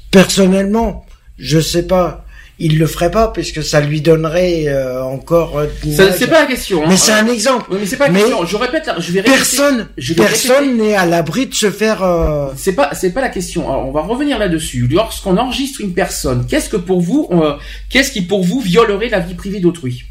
personnellement. 0.09 1.05
Je 1.37 1.59
sais 1.59 1.83
pas 1.83 2.25
il 2.61 2.77
le 2.77 2.85
ferait 2.85 3.11
pas 3.11 3.29
puisque 3.29 3.63
ça 3.63 3.81
lui 3.81 4.01
donnerait 4.01 4.67
euh, 4.67 5.03
encore. 5.03 5.57
Euh, 5.57 5.67
c'est 5.83 6.27
pas 6.27 6.41
la 6.41 6.45
question. 6.45 6.83
Hein. 6.83 6.87
Mais 6.89 6.97
c'est 6.97 7.11
un 7.11 7.27
exemple. 7.27 7.71
mais 7.71 7.85
c'est 7.85 7.97
pas 7.97 8.07
la 8.07 8.19
question. 8.19 8.45
Je 8.45 8.55
répète, 8.55 8.89
je 8.99 9.11
vais 9.11 9.23
personne, 9.23 9.89
personne 10.15 10.77
n'est 10.77 10.95
à 10.95 11.05
l'abri 11.05 11.47
de 11.47 11.55
se 11.55 11.71
faire. 11.71 12.03
Euh, 12.03 12.49
c'est 12.55 12.73
pas, 12.73 12.91
c'est 12.93 13.11
pas 13.11 13.21
la 13.21 13.29
question. 13.29 13.69
Alors, 13.69 13.87
on 13.87 13.91
va 13.91 14.01
revenir 14.01 14.37
là-dessus. 14.37 14.87
Lorsqu'on 14.89 15.37
enregistre 15.37 15.81
une 15.81 15.93
personne, 15.93 16.45
qu'est-ce 16.47 16.69
que 16.69 16.77
pour 16.77 17.01
vous, 17.01 17.29
qu'est-ce 17.89 18.11
qui 18.11 18.21
pour 18.21 18.43
vous 18.43 18.59
violerait 18.59 19.09
la 19.09 19.19
vie 19.19 19.33
privée 19.33 19.59
d'autrui? 19.59 20.05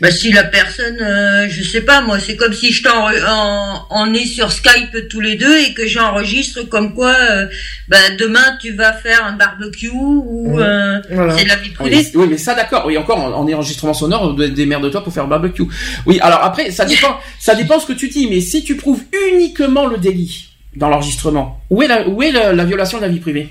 Bah 0.00 0.10
si 0.10 0.30
la 0.30 0.44
personne, 0.44 0.98
euh, 1.00 1.48
je 1.48 1.62
sais 1.62 1.80
pas 1.80 2.02
moi, 2.02 2.20
c'est 2.20 2.36
comme 2.36 2.52
si 2.52 2.70
je 2.70 2.82
t'en 2.82 3.08
on 3.90 4.12
est 4.12 4.26
sur 4.26 4.52
Skype 4.52 5.08
tous 5.08 5.20
les 5.20 5.36
deux 5.36 5.58
et 5.58 5.72
que 5.72 5.86
j'enregistre 5.86 6.64
comme 6.64 6.94
quoi, 6.94 7.14
euh, 7.14 7.46
bah, 7.88 8.10
demain 8.18 8.58
tu 8.60 8.72
vas 8.72 8.92
faire 8.92 9.24
un 9.24 9.32
barbecue 9.32 9.88
ou 9.88 10.60
euh, 10.60 11.00
c'est 11.38 11.46
la 11.46 11.56
vie 11.56 11.70
privée. 11.70 12.06
Oui, 12.14 12.26
mais 12.28 12.36
ça 12.36 12.54
d'accord. 12.54 12.84
Oui, 12.86 12.98
encore 12.98 13.18
en, 13.18 13.48
enregistrement 13.48 13.94
sonore, 13.94 14.34
de 14.34 14.88
toi 14.90 15.02
pour 15.02 15.14
faire 15.14 15.24
un 15.24 15.28
barbecue. 15.28 15.64
Oui, 16.04 16.20
alors 16.20 16.44
après 16.44 16.70
ça 16.70 16.84
dépend, 16.84 17.18
ça 17.38 17.54
dépend 17.54 17.80
ce 17.80 17.86
que 17.86 17.94
tu 17.94 18.08
dis, 18.08 18.26
mais 18.26 18.42
si 18.42 18.64
tu 18.64 18.76
prouves 18.76 19.02
uniquement 19.32 19.86
le 19.86 19.96
délit 19.96 20.50
dans 20.74 20.90
l'enregistrement, 20.90 21.62
où 21.70 21.82
est 21.82 21.88
la 21.88 22.06
où 22.06 22.22
est 22.22 22.32
la, 22.32 22.64
violation 22.66 22.98
de 22.98 23.02
la 23.02 23.08
vie 23.08 23.20
privée? 23.20 23.48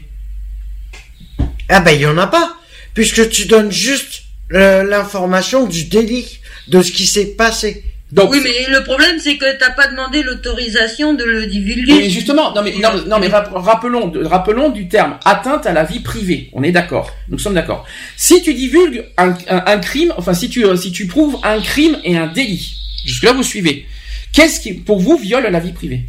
Ah 1.69 1.81
ben 1.81 1.91
il 1.93 2.01
y 2.01 2.05
en 2.05 2.19
a 2.19 2.27
pas, 2.27 2.55
puisque 2.93 3.29
tu 3.29 3.47
donnes 3.47 3.71
juste 3.71 4.24
l'information 4.49 5.65
du 5.65 5.85
délit, 5.85 6.39
de 6.67 6.81
ce 6.81 6.91
qui 6.91 7.05
s'est 7.05 7.35
passé. 7.35 7.83
Donc, 8.11 8.31
oui, 8.31 8.39
mais 8.43 8.67
le 8.69 8.83
problème, 8.83 9.19
c'est 9.19 9.37
que 9.37 9.57
t'as 9.57 9.71
pas 9.71 9.87
demandé 9.87 10.21
l'autorisation 10.21 11.15
de 11.15 11.23
le 11.23 11.47
divulguer. 11.47 11.91
Oui, 11.91 12.09
justement, 12.09 12.53
non 12.53 12.61
mais, 12.61 12.75
non, 12.77 13.19
mais 13.19 13.27
rappelons, 13.27 14.13
rappelons 14.23 14.69
du 14.69 14.87
terme 14.87 15.17
atteinte 15.25 15.65
à 15.65 15.73
la 15.73 15.83
vie 15.83 15.99
privée. 15.99 16.49
On 16.53 16.61
est 16.63 16.71
d'accord. 16.71 17.11
Nous 17.29 17.39
sommes 17.39 17.55
d'accord. 17.55 17.85
Si 18.15 18.43
tu 18.43 18.53
divulgues 18.53 19.05
un, 19.17 19.35
un, 19.49 19.79
crime, 19.79 20.13
enfin, 20.17 20.35
si 20.35 20.49
tu, 20.49 20.65
si 20.77 20.91
tu 20.91 21.07
prouves 21.07 21.37
un 21.43 21.59
crime 21.59 21.97
et 22.03 22.15
un 22.15 22.27
délit, 22.27 22.75
jusque-là, 23.05 23.33
vous 23.33 23.43
suivez. 23.43 23.87
Qu'est-ce 24.31 24.59
qui, 24.59 24.73
pour 24.73 24.99
vous, 24.99 25.17
viole 25.17 25.47
la 25.47 25.59
vie 25.59 25.73
privée? 25.73 26.05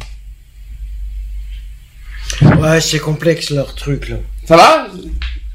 Ouais, 2.59 2.79
c'est 2.79 2.99
complexe, 2.99 3.49
leur 3.49 3.73
truc, 3.73 4.09
là. 4.09 4.17
Ça 4.45 4.55
va? 4.55 4.87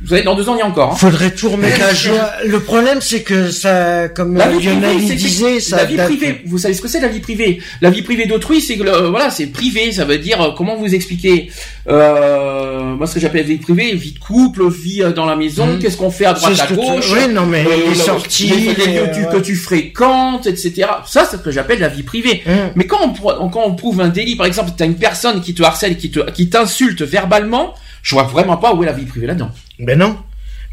Vous 0.03 0.09
savez, 0.09 0.23
dans 0.23 0.35
deux 0.35 0.49
ans, 0.49 0.57
il 0.57 0.59
y 0.59 0.63
a 0.63 0.67
encore. 0.67 0.93
Hein. 0.93 0.97
Faudrait 0.97 1.31
tout 1.31 1.51
remettre 1.51 1.83
à 1.85 1.95
jour. 1.95 2.19
Le 2.45 2.59
problème, 2.61 3.01
c'est 3.01 3.23
que 3.23 3.51
ça, 3.51 4.09
comme 4.09 4.37
la 4.37 4.49
Lionel 4.51 4.99
disait, 4.99 5.61
ça. 5.61 5.77
La 5.77 5.85
vie 5.85 5.97
privée. 5.97 6.43
Vous 6.47 6.59
savez 6.59 6.75
ce 6.75 6.83
que 6.83 6.89
c'est 6.89 7.01
la 7.01 7.09
vie 7.09 7.21
privée? 7.21 7.61
La 7.81 7.91
vie 7.91 8.03
privée 8.03 8.27
d'autrui, 8.27 8.61
c'est 8.61 8.77
que 8.77 8.83
euh, 8.83 9.11
voilà, 9.11 9.31
c'est 9.31 9.47
privé. 9.47 9.93
Ça 9.93 10.05
veut 10.05 10.19
dire 10.19 10.41
euh, 10.41 10.51
comment 10.57 10.77
vous 10.77 10.93
expliquer 10.93 11.51
euh, 11.89 12.95
Moi, 12.97 13.07
ce 13.07 13.15
que 13.15 13.21
j'appelle 13.21 13.47
vie 13.47 13.59
privée, 13.59 13.95
vie 13.95 14.13
de 14.13 14.19
couple, 14.19 14.69
vie 14.69 15.03
euh, 15.03 15.13
dans 15.13 15.27
la 15.27 15.37
maison. 15.37 15.67
Mmh. 15.67 15.79
Qu'est-ce 15.79 15.97
qu'on 15.97 16.11
fait 16.11 16.27
à 16.27 16.33
droite 16.33 16.59
à 16.59 16.73
gauche? 16.73 17.13
Oui, 17.13 17.33
non, 17.33 17.47
mais 17.47 17.65
les 17.65 17.95
sorties, 17.95 18.75
les, 18.77 18.87
lieux 18.87 19.29
que 19.33 19.39
tu 19.39 19.55
fréquentes, 19.55 20.47
etc. 20.47 20.89
Ça, 21.07 21.27
c'est 21.31 21.37
ce 21.37 21.43
que 21.43 21.53
j'appelle 21.53 21.79
la 21.79 21.89
vie 21.89 22.03
privée. 22.03 22.43
Mmh. 22.45 22.51
Mais 22.75 22.87
quand 22.87 22.99
on, 23.03 23.49
quand 23.49 23.63
on 23.65 23.75
prouve 23.75 24.01
un 24.01 24.09
délit, 24.09 24.35
par 24.35 24.47
exemple, 24.47 24.73
tu 24.77 24.83
as 24.83 24.87
une 24.87 24.97
personne 24.97 25.41
qui 25.41 25.55
te 25.55 25.63
harcèle, 25.63 25.97
qui 25.97 26.11
te, 26.11 26.29
qui 26.33 26.49
t'insulte 26.49 27.03
verbalement 27.03 27.75
je 28.03 28.15
vois 28.15 28.25
vraiment 28.25 28.57
pas 28.57 28.75
où 28.75 28.83
est 28.83 28.87
la 28.87 28.93
vie 28.93 29.07
privée 29.07 29.27
là-dedans. 29.27 29.51
Ben 29.79 29.99
non. 29.99 30.17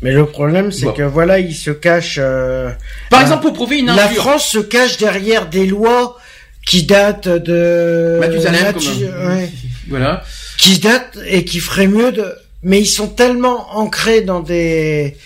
Mais 0.01 0.11
le 0.11 0.25
problème, 0.25 0.71
c'est 0.71 0.93
que 0.93 1.03
voilà, 1.03 1.39
il 1.39 1.53
se 1.53 1.71
cache. 1.71 2.17
Euh, 2.21 2.71
Par 3.09 3.21
exemple, 3.21 3.43
pour 3.43 3.53
prouver 3.53 3.79
une 3.79 3.89
injure. 3.89 4.01
La 4.01 4.09
France 4.09 4.45
se 4.47 4.59
cache 4.59 4.97
derrière 4.97 5.49
des 5.49 5.65
lois 5.65 6.17
qui 6.65 6.83
datent 6.83 7.27
de. 7.27 8.17
Mathusalem, 8.19 8.73
comme... 8.73 9.47
Voilà. 9.89 10.23
Qui 10.57 10.79
datent 10.79 11.17
et 11.25 11.43
qui 11.43 11.59
feraient 11.59 11.87
mieux 11.87 12.11
de. 12.11 12.33
Mais 12.63 12.79
ils 12.79 12.85
sont 12.85 13.07
tellement 13.07 13.77
ancrés 13.77 14.21
dans 14.21 14.39
des 14.39 15.17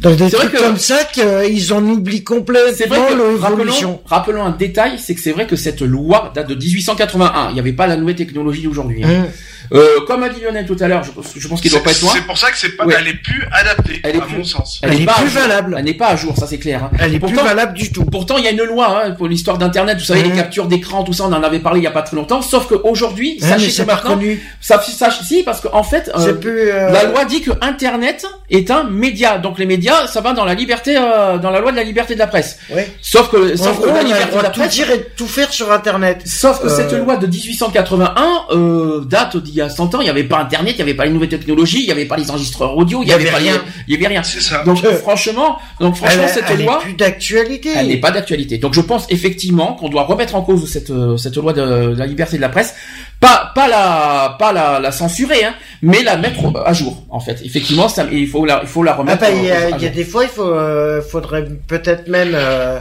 Dans 0.00 0.14
des 0.14 0.30
trucs 0.30 0.52
comme 0.52 0.76
ça 0.76 0.98
qu'ils 1.04 1.72
en 1.72 1.82
oublient 1.84 2.24
complètement 2.24 3.08
l'évolution. 3.48 4.02
Rappelons, 4.06 4.44
un 4.44 4.50
détail, 4.50 4.98
c'est 4.98 5.14
que 5.14 5.20
c'est 5.20 5.32
vrai 5.32 5.46
que 5.46 5.56
cette 5.56 5.82
loi 5.82 6.32
date 6.34 6.48
de 6.48 6.54
1881. 6.54 7.50
Il 7.50 7.54
n'y 7.54 7.60
avait 7.60 7.72
pas 7.72 7.86
la 7.86 7.96
nouvelle 7.96 8.16
technologie 8.16 8.62
d'aujourd'hui. 8.62 9.04
Hein. 9.04 9.24
Hum. 9.24 9.30
Euh, 9.72 10.00
comme 10.06 10.22
a 10.22 10.28
dit 10.28 10.40
Lionel 10.40 10.66
tout 10.66 10.76
à 10.80 10.88
l'heure, 10.88 11.02
je, 11.04 11.48
pense 11.48 11.60
qu'il 11.60 11.70
doit 11.70 11.82
pas 11.82 11.90
être 11.90 12.02
loin. 12.02 12.12
C'est 12.14 12.26
pour 12.26 12.36
ça 12.36 12.50
que 12.50 12.58
c'est 12.58 12.76
pas, 12.76 12.84
elle 12.98 13.08
est 13.08 13.14
plus 13.14 13.42
adaptée, 13.50 14.00
elle 14.02 14.16
est 14.16 14.20
à 14.20 14.26
mon 14.26 14.44
sens. 14.44 14.80
Elle, 14.82 15.00
est, 15.00 15.06
plus 15.06 15.28
valable. 15.28 15.76
Elle 15.78 15.84
n'est 15.84 15.94
pas 15.94 16.08
à 16.08 16.16
jour, 16.16 16.36
ça 16.36 16.46
c'est 16.46 16.58
clair. 16.58 16.84
Hein. 16.84 16.90
Elle 16.98 17.14
est 17.14 17.18
pourtant, 17.18 17.36
plus 17.36 17.44
valable 17.44 17.74
du 17.74 17.90
tout. 17.90 18.04
Pourtant, 18.04 18.36
il 18.36 18.44
y 18.44 18.46
a 18.46 18.50
une 18.50 18.62
loi 18.62 19.04
hein, 19.04 19.10
pour 19.12 19.26
l'histoire 19.26 19.58
d'Internet. 19.58 19.98
Vous 19.98 20.04
savez, 20.04 20.22
les 20.22 20.32
captures 20.32 20.66
d'écran, 20.66 21.02
tout 21.02 21.12
ça, 21.12 21.24
on 21.24 21.32
en 21.32 21.42
avait 21.42 21.60
parlé 21.60 21.80
il 21.80 21.84
y 21.84 21.86
a 21.86 21.92
pas 21.92 22.02
très 22.02 22.16
longtemps. 22.16 22.42
Sauf 22.42 22.66
qu'aujourd'hui, 22.66 23.38
sachez 23.40 23.72
que 23.72 23.86
maintenant, 23.86 24.20
ça, 24.60 24.80
ça, 24.80 25.10
si, 25.10 25.42
parce 25.42 25.60
qu'en 25.60 25.82
fait, 25.82 26.10
euh, 26.14 26.34
euh, 26.44 26.90
la 26.90 27.04
loi 27.04 27.24
dit 27.24 27.40
que 27.40 27.52
Internet 27.60 28.26
est 28.50 28.70
un 28.70 28.84
média. 28.84 29.38
Donc 29.38 29.58
les 29.58 29.66
médias, 29.66 29.83
ça 30.06 30.20
va 30.20 30.32
dans 30.32 30.44
la 30.44 30.54
liberté, 30.54 30.96
euh, 30.96 31.38
dans 31.38 31.50
la 31.50 31.60
loi 31.60 31.70
de 31.70 31.76
la 31.76 31.82
liberté 31.82 32.14
de 32.14 32.18
la 32.18 32.26
presse. 32.26 32.58
Oui. 32.70 32.82
Sauf 33.00 33.30
que, 33.30 33.56
sauf 33.56 33.80
que 33.80 33.88
la 33.88 34.02
liberté 34.02 34.36
de 34.36 34.42
la 34.42 34.50
presse, 34.50 34.74
dire 34.74 34.90
et 34.90 35.04
tout 35.16 35.26
faire 35.26 35.52
sur 35.52 35.70
Internet. 35.72 36.22
Sauf 36.24 36.60
que 36.60 36.68
cette 36.68 36.92
loi 36.92 37.16
de 37.16 37.26
1881 37.26 39.04
date 39.06 39.36
d'il 39.36 39.54
y 39.54 39.60
a 39.60 39.68
100 39.68 39.94
ans. 39.94 40.00
Il 40.00 40.06
y 40.06 40.10
avait 40.10 40.24
pas 40.24 40.38
Internet, 40.38 40.74
il 40.76 40.78
y 40.78 40.82
avait 40.82 40.94
pas 40.94 41.04
les 41.04 41.10
nouvelles 41.10 41.28
technologies, 41.28 41.80
il 41.80 41.86
y 41.86 41.92
avait 41.92 42.04
pas 42.04 42.16
les 42.16 42.30
enregistreurs 42.30 42.76
audio, 42.76 43.02
il 43.02 43.08
y, 43.08 43.12
avait, 43.12 43.30
pas 43.30 43.38
rien. 43.38 43.62
il 43.88 43.94
y 43.94 43.96
avait 43.96 44.08
rien. 44.08 44.22
Ça. 44.22 44.62
Donc 44.64 44.78
franchement, 45.02 45.58
donc 45.80 45.96
franchement 45.96 46.28
cette 46.28 46.58
loi, 46.58 46.80
plus 46.80 46.94
d'actualité. 46.94 47.70
Elle 47.76 47.88
n'est 47.88 48.00
pas 48.00 48.10
d'actualité. 48.10 48.58
Donc 48.58 48.74
je 48.74 48.80
pense 48.80 49.06
effectivement 49.10 49.74
qu'on 49.74 49.88
doit 49.88 50.04
remettre 50.04 50.34
en 50.34 50.42
cause 50.42 50.68
cette 50.70 50.92
cette 51.18 51.36
loi 51.36 51.52
de, 51.52 51.94
la 51.96 52.06
liberté 52.06 52.36
de 52.36 52.42
la 52.42 52.48
presse, 52.48 52.74
pas 53.20 53.52
pas 53.54 53.68
la 53.68 54.36
pas 54.38 54.52
la, 54.52 54.80
la 54.80 54.92
censurer, 54.92 55.44
hein, 55.44 55.54
mais 55.82 56.02
la 56.02 56.16
mettre 56.16 56.40
à 56.64 56.72
jour 56.72 57.04
en 57.10 57.20
fait. 57.20 57.40
Effectivement, 57.44 57.88
ça, 57.88 58.06
il 58.10 58.28
faut 58.28 58.44
la 58.44 58.60
il 58.62 58.68
faut 58.68 58.82
la 58.82 58.94
remettre. 58.94 59.24
Ah 59.26 59.30
il 59.30 59.44
y, 59.44 59.50
a, 59.50 59.73
des 59.78 60.04
fois 60.04 60.24
il 60.24 60.30
faut 60.30 60.52
euh, 60.52 61.02
faudrait 61.02 61.46
peut-être 61.66 62.08
même 62.08 62.32
euh, 62.34 62.78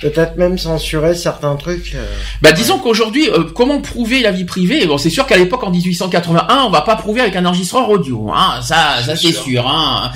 peut-être 0.00 0.36
même 0.36 0.58
censurer 0.58 1.14
certains 1.14 1.56
trucs. 1.56 1.94
Euh. 1.94 2.04
Bah 2.40 2.52
disons 2.52 2.78
qu'aujourd'hui, 2.78 3.28
euh, 3.30 3.44
comment 3.54 3.80
prouver 3.80 4.20
la 4.20 4.30
vie 4.30 4.44
privée? 4.44 4.86
Bon, 4.86 4.98
c'est 4.98 5.10
sûr 5.10 5.26
qu'à 5.26 5.36
l'époque 5.36 5.64
en 5.64 5.70
1881, 5.70 6.64
on 6.66 6.70
va 6.70 6.82
pas 6.82 6.96
prouver 6.96 7.20
avec 7.20 7.34
un 7.36 7.44
enregistreur 7.44 7.88
audio, 7.90 8.30
hein. 8.32 8.60
Ça, 8.62 9.02
ça 9.04 9.16
c'est 9.16 9.32
sûr. 9.32 9.66
Hein. 9.66 10.12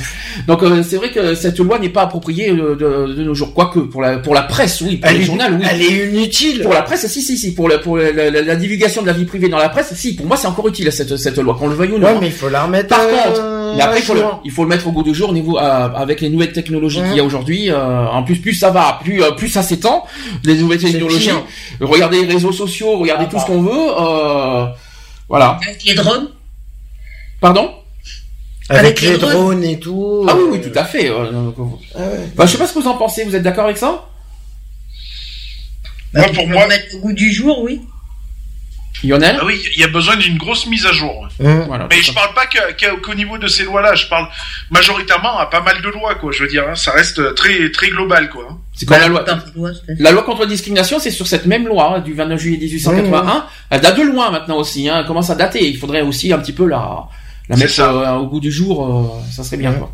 Donc 0.46 0.62
euh, 0.62 0.82
c'est 0.88 0.96
vrai 0.96 1.10
que 1.10 1.34
cette 1.34 1.58
loi 1.58 1.78
n'est 1.78 1.88
pas 1.88 2.02
appropriée 2.02 2.52
de, 2.52 2.74
de, 2.74 3.22
nos 3.22 3.34
jours, 3.34 3.52
quoique 3.54 3.80
pour 3.80 4.02
la 4.02 4.18
pour 4.18 4.34
la 4.34 4.42
presse, 4.42 4.80
oui, 4.82 4.96
pour 4.96 5.10
les 5.10 5.22
journaux, 5.22 5.44
oui. 5.50 5.66
Elle 5.68 5.82
est 5.82 6.08
inutile. 6.08 6.62
Pour 6.62 6.74
la 6.74 6.82
presse, 6.82 7.06
si, 7.06 7.22
si, 7.22 7.36
si. 7.36 7.54
Pour 7.54 7.68
la 7.68 7.78
pour 7.78 7.96
la, 7.98 8.56
divulgation 8.56 9.02
de 9.02 9.08
la 9.08 9.12
vie 9.12 9.24
privée 9.24 9.48
dans 9.48 9.58
la 9.58 9.68
presse, 9.68 9.92
si. 9.94 10.14
Pour 10.14 10.26
moi, 10.26 10.36
c'est 10.36 10.46
encore 10.46 10.68
utile 10.68 10.92
cette 10.92 11.16
cette 11.16 11.38
loi, 11.38 11.56
qu'on 11.58 11.68
le 11.68 11.74
veuille 11.74 11.92
ou 11.92 11.98
non. 11.98 12.06
Ouais, 12.06 12.18
mais 12.20 12.26
il 12.28 12.32
faut 12.32 12.48
la 12.48 12.64
remettre. 12.64 12.88
Par 12.88 13.00
contre, 13.00 13.61
mais 13.76 13.82
après, 13.82 13.98
il 14.00 14.04
faut, 14.04 14.14
le, 14.14 14.24
il 14.44 14.50
faut 14.50 14.62
le 14.62 14.68
mettre 14.68 14.86
au 14.86 14.92
goût 14.92 15.02
du 15.02 15.14
jour 15.14 15.30
au 15.30 15.32
niveau 15.32 15.58
avec 15.58 16.20
les 16.20 16.28
nouvelles 16.28 16.52
technologies 16.52 17.02
qu'il 17.02 17.16
y 17.16 17.20
a 17.20 17.24
aujourd'hui. 17.24 17.72
en 17.72 18.22
plus, 18.22 18.36
plus 18.36 18.54
ça 18.54 18.70
va, 18.70 19.00
plus 19.02 19.22
plus 19.36 19.48
ça 19.48 19.62
s'étend 19.62 20.06
les 20.44 20.56
nouvelles 20.56 20.80
technologies. 20.80 21.30
Regardez 21.80 22.24
les 22.24 22.32
réseaux 22.32 22.52
sociaux, 22.52 22.98
regardez 22.98 23.26
tout 23.28 23.38
ce 23.38 23.46
qu'on 23.46 23.62
veut. 23.62 23.72
Euh, 23.72 24.66
voilà. 25.28 25.58
Avec 25.62 25.84
les 25.84 25.94
drones? 25.94 26.28
Pardon? 27.40 27.74
Avec, 28.68 29.00
les, 29.00 29.18
drones. 29.18 29.64
et 29.64 29.78
tout. 29.78 30.24
Ah 30.28 30.34
oui, 30.36 30.44
oui, 30.52 30.60
tout 30.60 30.78
à 30.78 30.84
fait. 30.84 31.10
Euh, 31.10 31.50
ah 31.94 32.00
ouais. 32.00 32.46
je 32.46 32.46
sais 32.46 32.58
pas 32.58 32.66
ce 32.66 32.72
que 32.74 32.78
vous 32.78 32.88
en 32.88 32.96
pensez. 32.96 33.24
Vous 33.24 33.34
êtes 33.34 33.42
d'accord 33.42 33.64
avec 33.64 33.76
ça? 33.76 34.08
Bah, 36.14 36.24
Pour 36.34 36.46
moi, 36.46 36.66
mettre 36.68 36.94
au 36.96 37.00
goût 37.00 37.12
du 37.12 37.32
jour, 37.32 37.62
oui. 37.62 37.82
Lionel 39.04 39.38
ah 39.40 39.44
Oui, 39.44 39.60
il 39.74 39.80
y 39.80 39.84
a 39.84 39.88
besoin 39.88 40.16
d'une 40.16 40.38
grosse 40.38 40.66
mise 40.66 40.86
à 40.86 40.92
jour. 40.92 41.28
Mmh. 41.40 41.62
Voilà, 41.66 41.88
Mais 41.90 41.96
je 42.02 42.12
parle 42.12 42.34
pas 42.34 42.46
qu'au 42.46 43.14
niveau 43.14 43.38
de 43.38 43.48
ces 43.48 43.64
lois-là, 43.64 43.94
je 43.94 44.06
parle 44.06 44.28
majoritairement 44.70 45.38
à 45.38 45.46
pas 45.46 45.60
mal 45.60 45.82
de 45.82 45.88
lois, 45.88 46.14
quoi. 46.14 46.30
Je 46.32 46.42
veux 46.44 46.48
dire, 46.48 46.64
hein. 46.68 46.74
ça 46.74 46.92
reste 46.92 47.34
très 47.34 47.70
très 47.72 47.88
global, 47.88 48.30
quoi. 48.30 48.46
Hein. 48.50 48.58
C'est 48.74 48.86
comme 48.86 48.98
la 48.98 49.08
loi. 49.08 49.24
La 49.98 50.12
loi 50.12 50.22
contre 50.22 50.42
la 50.42 50.46
discrimination, 50.46 50.98
c'est 50.98 51.10
sur 51.10 51.26
cette 51.26 51.46
même 51.46 51.66
loi 51.66 51.96
hein, 51.96 52.00
du 52.00 52.14
29 52.14 52.40
juillet 52.40 52.58
1881. 52.58 53.46
Elle 53.70 53.80
date 53.80 53.98
de 53.98 54.02
loin 54.02 54.30
maintenant 54.30 54.56
aussi. 54.58 54.88
Hein. 54.88 54.98
Elle 55.00 55.06
commence 55.06 55.30
à 55.30 55.34
dater. 55.34 55.68
Il 55.68 55.78
faudrait 55.78 56.02
aussi 56.02 56.32
un 56.32 56.38
petit 56.38 56.52
peu 56.52 56.66
la, 56.66 57.08
la 57.48 57.56
mettre 57.56 57.80
euh, 57.80 58.12
au 58.14 58.26
goût 58.26 58.40
du 58.40 58.52
jour. 58.52 58.86
Euh, 58.86 59.32
ça 59.32 59.42
serait 59.44 59.56
bien. 59.56 59.72
Quoi. 59.72 59.92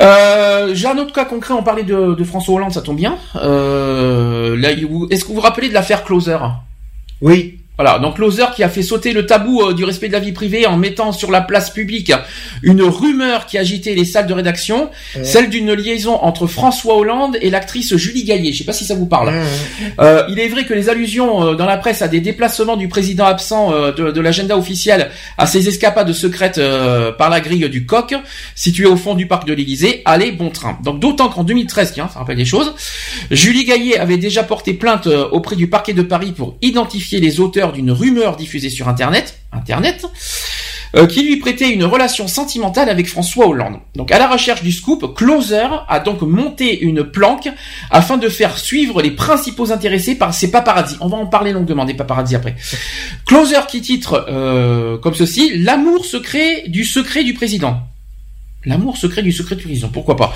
Euh, 0.00 0.74
J'ai 0.74 0.86
un 0.86 0.98
autre 0.98 1.12
cas 1.12 1.24
concret. 1.24 1.54
On 1.54 1.62
parlait 1.62 1.82
de, 1.82 2.14
de 2.14 2.24
François 2.24 2.54
Hollande, 2.54 2.72
ça 2.72 2.82
tombe 2.82 2.96
bien. 2.96 3.18
Euh, 3.36 4.56
Est-ce 5.10 5.24
que 5.24 5.28
vous 5.28 5.34
vous 5.34 5.40
rappelez 5.40 5.68
de 5.68 5.74
l'affaire 5.74 6.04
Closer? 6.04 6.38
Oui. 7.20 7.59
Voilà, 7.82 7.98
donc 7.98 8.18
Loser 8.18 8.44
qui 8.54 8.62
a 8.62 8.68
fait 8.68 8.82
sauter 8.82 9.14
le 9.14 9.24
tabou 9.24 9.62
euh, 9.62 9.72
du 9.72 9.84
respect 9.84 10.08
de 10.08 10.12
la 10.12 10.20
vie 10.20 10.32
privée 10.32 10.66
en 10.66 10.76
mettant 10.76 11.12
sur 11.12 11.30
la 11.30 11.40
place 11.40 11.70
publique 11.70 12.12
une 12.62 12.82
rumeur 12.82 13.46
qui 13.46 13.56
agitait 13.56 13.94
les 13.94 14.04
salles 14.04 14.26
de 14.26 14.34
rédaction, 14.34 14.90
celle 15.22 15.48
d'une 15.48 15.72
liaison 15.72 16.16
entre 16.16 16.46
François 16.46 16.98
Hollande 16.98 17.38
et 17.40 17.48
l'actrice 17.48 17.96
Julie 17.96 18.24
Gaillet. 18.24 18.52
Je 18.52 18.58
sais 18.58 18.64
pas 18.64 18.74
si 18.74 18.84
ça 18.84 18.94
vous 18.94 19.06
parle. 19.06 19.32
Euh, 19.98 20.24
il 20.28 20.38
est 20.38 20.48
vrai 20.48 20.66
que 20.66 20.74
les 20.74 20.90
allusions 20.90 21.42
euh, 21.42 21.54
dans 21.54 21.64
la 21.64 21.78
presse 21.78 22.02
à 22.02 22.08
des 22.08 22.20
déplacements 22.20 22.76
du 22.76 22.88
président 22.88 23.24
absent 23.24 23.70
de, 23.70 24.10
de 24.10 24.20
l'agenda 24.20 24.58
officiel, 24.58 25.10
à 25.38 25.46
ses 25.46 25.68
escapades 25.68 26.12
secrètes 26.12 26.60
par 27.16 27.30
la 27.30 27.40
grille 27.40 27.68
du 27.70 27.86
Coq, 27.86 28.14
située 28.54 28.86
au 28.86 28.96
fond 28.96 29.14
du 29.14 29.26
parc 29.26 29.46
de 29.46 29.54
l'Élysée, 29.54 30.02
allaient 30.04 30.32
bon 30.32 30.50
train. 30.50 30.78
Donc 30.84 31.00
d'autant 31.00 31.30
qu'en 31.30 31.44
2013, 31.44 31.92
tiens, 31.94 32.10
ça 32.12 32.18
rappelle 32.18 32.36
des 32.36 32.44
choses, 32.44 32.74
Julie 33.30 33.64
Gaillet 33.64 33.98
avait 33.98 34.18
déjà 34.18 34.42
porté 34.42 34.74
plainte 34.74 35.06
auprès 35.06 35.56
du 35.56 35.66
parquet 35.68 35.94
de 35.94 36.02
Paris 36.02 36.32
pour 36.32 36.56
identifier 36.60 37.20
les 37.20 37.40
auteurs 37.40 37.69
d'une 37.72 37.90
rumeur 37.90 38.36
diffusée 38.36 38.70
sur 38.70 38.88
Internet, 38.88 39.40
Internet, 39.52 40.06
euh, 40.96 41.06
qui 41.06 41.22
lui 41.22 41.36
prêtait 41.36 41.70
une 41.70 41.84
relation 41.84 42.26
sentimentale 42.26 42.88
avec 42.88 43.08
François 43.08 43.46
Hollande. 43.46 43.78
Donc 43.94 44.10
à 44.10 44.18
la 44.18 44.26
recherche 44.26 44.62
du 44.62 44.72
scoop, 44.72 45.14
Closer 45.14 45.68
a 45.88 46.00
donc 46.00 46.22
monté 46.22 46.80
une 46.80 47.04
planque 47.04 47.48
afin 47.90 48.16
de 48.16 48.28
faire 48.28 48.58
suivre 48.58 49.00
les 49.00 49.12
principaux 49.12 49.70
intéressés 49.70 50.16
par 50.16 50.34
ces 50.34 50.50
paparazzi. 50.50 50.96
On 51.00 51.06
va 51.06 51.16
en 51.16 51.26
parler 51.26 51.52
longuement 51.52 51.84
des 51.84 51.94
paparazzi 51.94 52.34
après. 52.34 52.56
Closer 53.24 53.60
qui 53.68 53.82
titre 53.82 54.26
euh, 54.28 54.98
comme 54.98 55.14
ceci 55.14 55.58
L'amour 55.58 56.04
secret 56.04 56.64
du 56.66 56.84
secret 56.84 57.22
du 57.22 57.34
président. 57.34 57.86
L'amour 58.66 58.98
secret 58.98 59.22
du 59.22 59.32
secret 59.32 59.56
prison, 59.56 59.88
pourquoi 59.90 60.16
pas. 60.16 60.34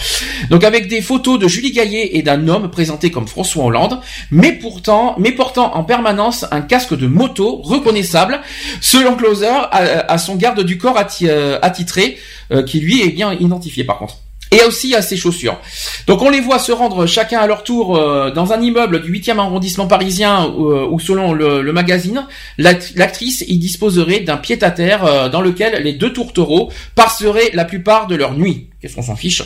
Donc 0.48 0.64
avec 0.64 0.88
des 0.88 1.02
photos 1.02 1.38
de 1.38 1.46
Julie 1.46 1.72
Gaillet 1.72 2.16
et 2.16 2.22
d'un 2.22 2.48
homme 2.48 2.70
présenté 2.70 3.10
comme 3.10 3.28
François 3.28 3.64
Hollande, 3.64 4.00
mais 4.30 4.52
pourtant, 4.52 5.14
mais 5.18 5.32
portant 5.32 5.76
en 5.76 5.84
permanence 5.84 6.46
un 6.50 6.62
casque 6.62 6.96
de 6.96 7.06
moto 7.06 7.56
reconnaissable, 7.56 8.40
selon 8.80 9.16
Closer, 9.16 9.52
à, 9.70 10.16
son 10.16 10.36
garde 10.36 10.62
du 10.62 10.78
corps 10.78 10.98
euh, 11.22 11.58
attitré, 11.60 12.16
euh, 12.50 12.62
qui 12.62 12.80
lui 12.80 13.02
est 13.02 13.10
bien 13.10 13.34
identifié 13.34 13.84
par 13.84 13.98
contre 13.98 14.16
et 14.54 14.62
aussi 14.64 14.94
à 14.94 15.02
ses 15.02 15.16
chaussures. 15.16 15.58
Donc 16.06 16.22
on 16.22 16.30
les 16.30 16.40
voit 16.40 16.58
se 16.58 16.70
rendre 16.70 17.06
chacun 17.06 17.40
à 17.40 17.46
leur 17.46 17.64
tour 17.64 17.96
euh, 17.96 18.30
dans 18.30 18.52
un 18.52 18.60
immeuble 18.60 19.02
du 19.02 19.12
8e 19.12 19.38
arrondissement 19.38 19.86
parisien 19.86 20.44
euh, 20.44 20.86
où 20.88 21.00
selon 21.00 21.32
le, 21.32 21.72
magazine, 21.72 22.26
l'actrice 22.58 23.44
y 23.48 23.58
disposerait 23.58 24.20
d'un 24.20 24.36
pied-à-terre 24.36 25.04
euh, 25.04 25.28
dans 25.28 25.40
lequel 25.40 25.82
les 25.82 25.92
deux 25.92 26.12
tourtereaux 26.12 26.70
passeraient 26.94 27.50
la 27.52 27.64
plupart 27.64 28.06
de 28.06 28.14
leur 28.14 28.34
nuit. 28.34 28.68
Qu'est-ce 28.84 28.96
qu'on 28.96 29.02
s'en 29.02 29.16
fiche 29.16 29.42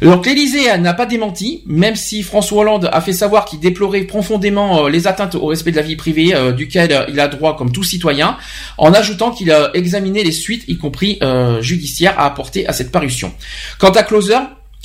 Donc 0.00 0.26
l'Élysée 0.26 0.78
n'a 0.78 0.94
pas 0.94 1.04
démenti, 1.04 1.64
même 1.66 1.96
si 1.96 2.22
François 2.22 2.60
Hollande 2.60 2.88
a 2.92 3.00
fait 3.00 3.12
savoir 3.12 3.46
qu'il 3.46 3.58
déplorait 3.58 4.02
profondément 4.02 4.86
les 4.86 5.08
atteintes 5.08 5.34
au 5.34 5.46
respect 5.46 5.72
de 5.72 5.76
la 5.76 5.82
vie 5.82 5.96
privée, 5.96 6.32
duquel 6.56 7.06
il 7.08 7.18
a 7.18 7.26
droit 7.26 7.56
comme 7.56 7.72
tout 7.72 7.82
citoyen, 7.82 8.36
en 8.78 8.94
ajoutant 8.94 9.32
qu'il 9.32 9.50
a 9.50 9.72
examiné 9.74 10.22
les 10.22 10.30
suites, 10.30 10.62
y 10.68 10.76
compris 10.76 11.18
judiciaires, 11.60 12.16
à 12.16 12.26
apporter 12.26 12.64
à 12.68 12.72
cette 12.72 12.92
parution. 12.92 13.34
Quant 13.80 13.90
à 13.90 14.04
Closer, 14.04 14.38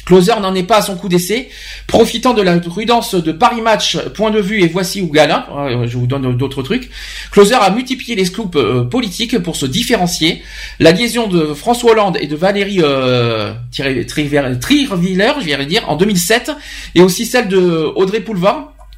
Closer 0.05 0.39
n'en 0.41 0.53
est 0.53 0.63
pas 0.63 0.77
à 0.77 0.81
son 0.81 0.95
coup 0.95 1.09
d'essai. 1.09 1.49
Profitant 1.87 2.33
de 2.33 2.41
la 2.41 2.57
prudence 2.59 3.15
de 3.15 3.31
Paris 3.31 3.61
Match, 3.61 3.97
point 4.13 4.31
de 4.31 4.39
vue 4.39 4.61
et 4.61 4.67
voici 4.67 5.01
ou 5.01 5.09
Gala, 5.09 5.47
euh, 5.51 5.87
je 5.87 5.97
vous 5.97 6.07
donne 6.07 6.37
d'autres 6.37 6.61
trucs. 6.61 6.89
Closer 7.31 7.55
a 7.55 7.69
multiplié 7.71 8.15
les 8.15 8.25
scoops 8.25 8.55
euh, 8.55 8.83
politiques 8.83 9.39
pour 9.39 9.55
se 9.55 9.65
différencier. 9.65 10.43
La 10.79 10.91
liaison 10.91 11.27
de 11.27 11.53
François 11.53 11.91
Hollande 11.91 12.17
et 12.21 12.27
de 12.27 12.35
Valérie 12.35 12.79
euh, 12.81 13.53
je 13.71 15.45
viens 15.45 15.57
de 15.57 15.63
dire, 15.63 15.89
en 15.89 15.95
2007, 15.95 16.51
et 16.93 17.01
aussi 17.01 17.25
celle 17.25 17.47
de 17.47 17.91
Audrey 17.95 18.21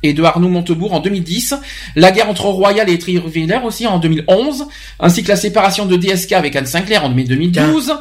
et 0.03 0.13
de 0.13 0.23
Arnaud 0.23 0.49
Montebourg 0.49 0.93
en 0.93 0.99
2010, 0.99 1.55
la 1.95 2.11
guerre 2.11 2.29
entre 2.29 2.45
Royal 2.45 2.89
et 2.89 2.99
Trierweiler 2.99 3.59
aussi 3.63 3.87
en 3.87 3.99
2011, 3.99 4.67
ainsi 4.99 5.23
que 5.23 5.29
la 5.29 5.35
séparation 5.35 5.85
de 5.85 5.95
DSK 5.95 6.33
avec 6.33 6.55
Anne 6.55 6.65
Sinclair 6.65 7.05
en 7.05 7.09
2012. 7.09 7.93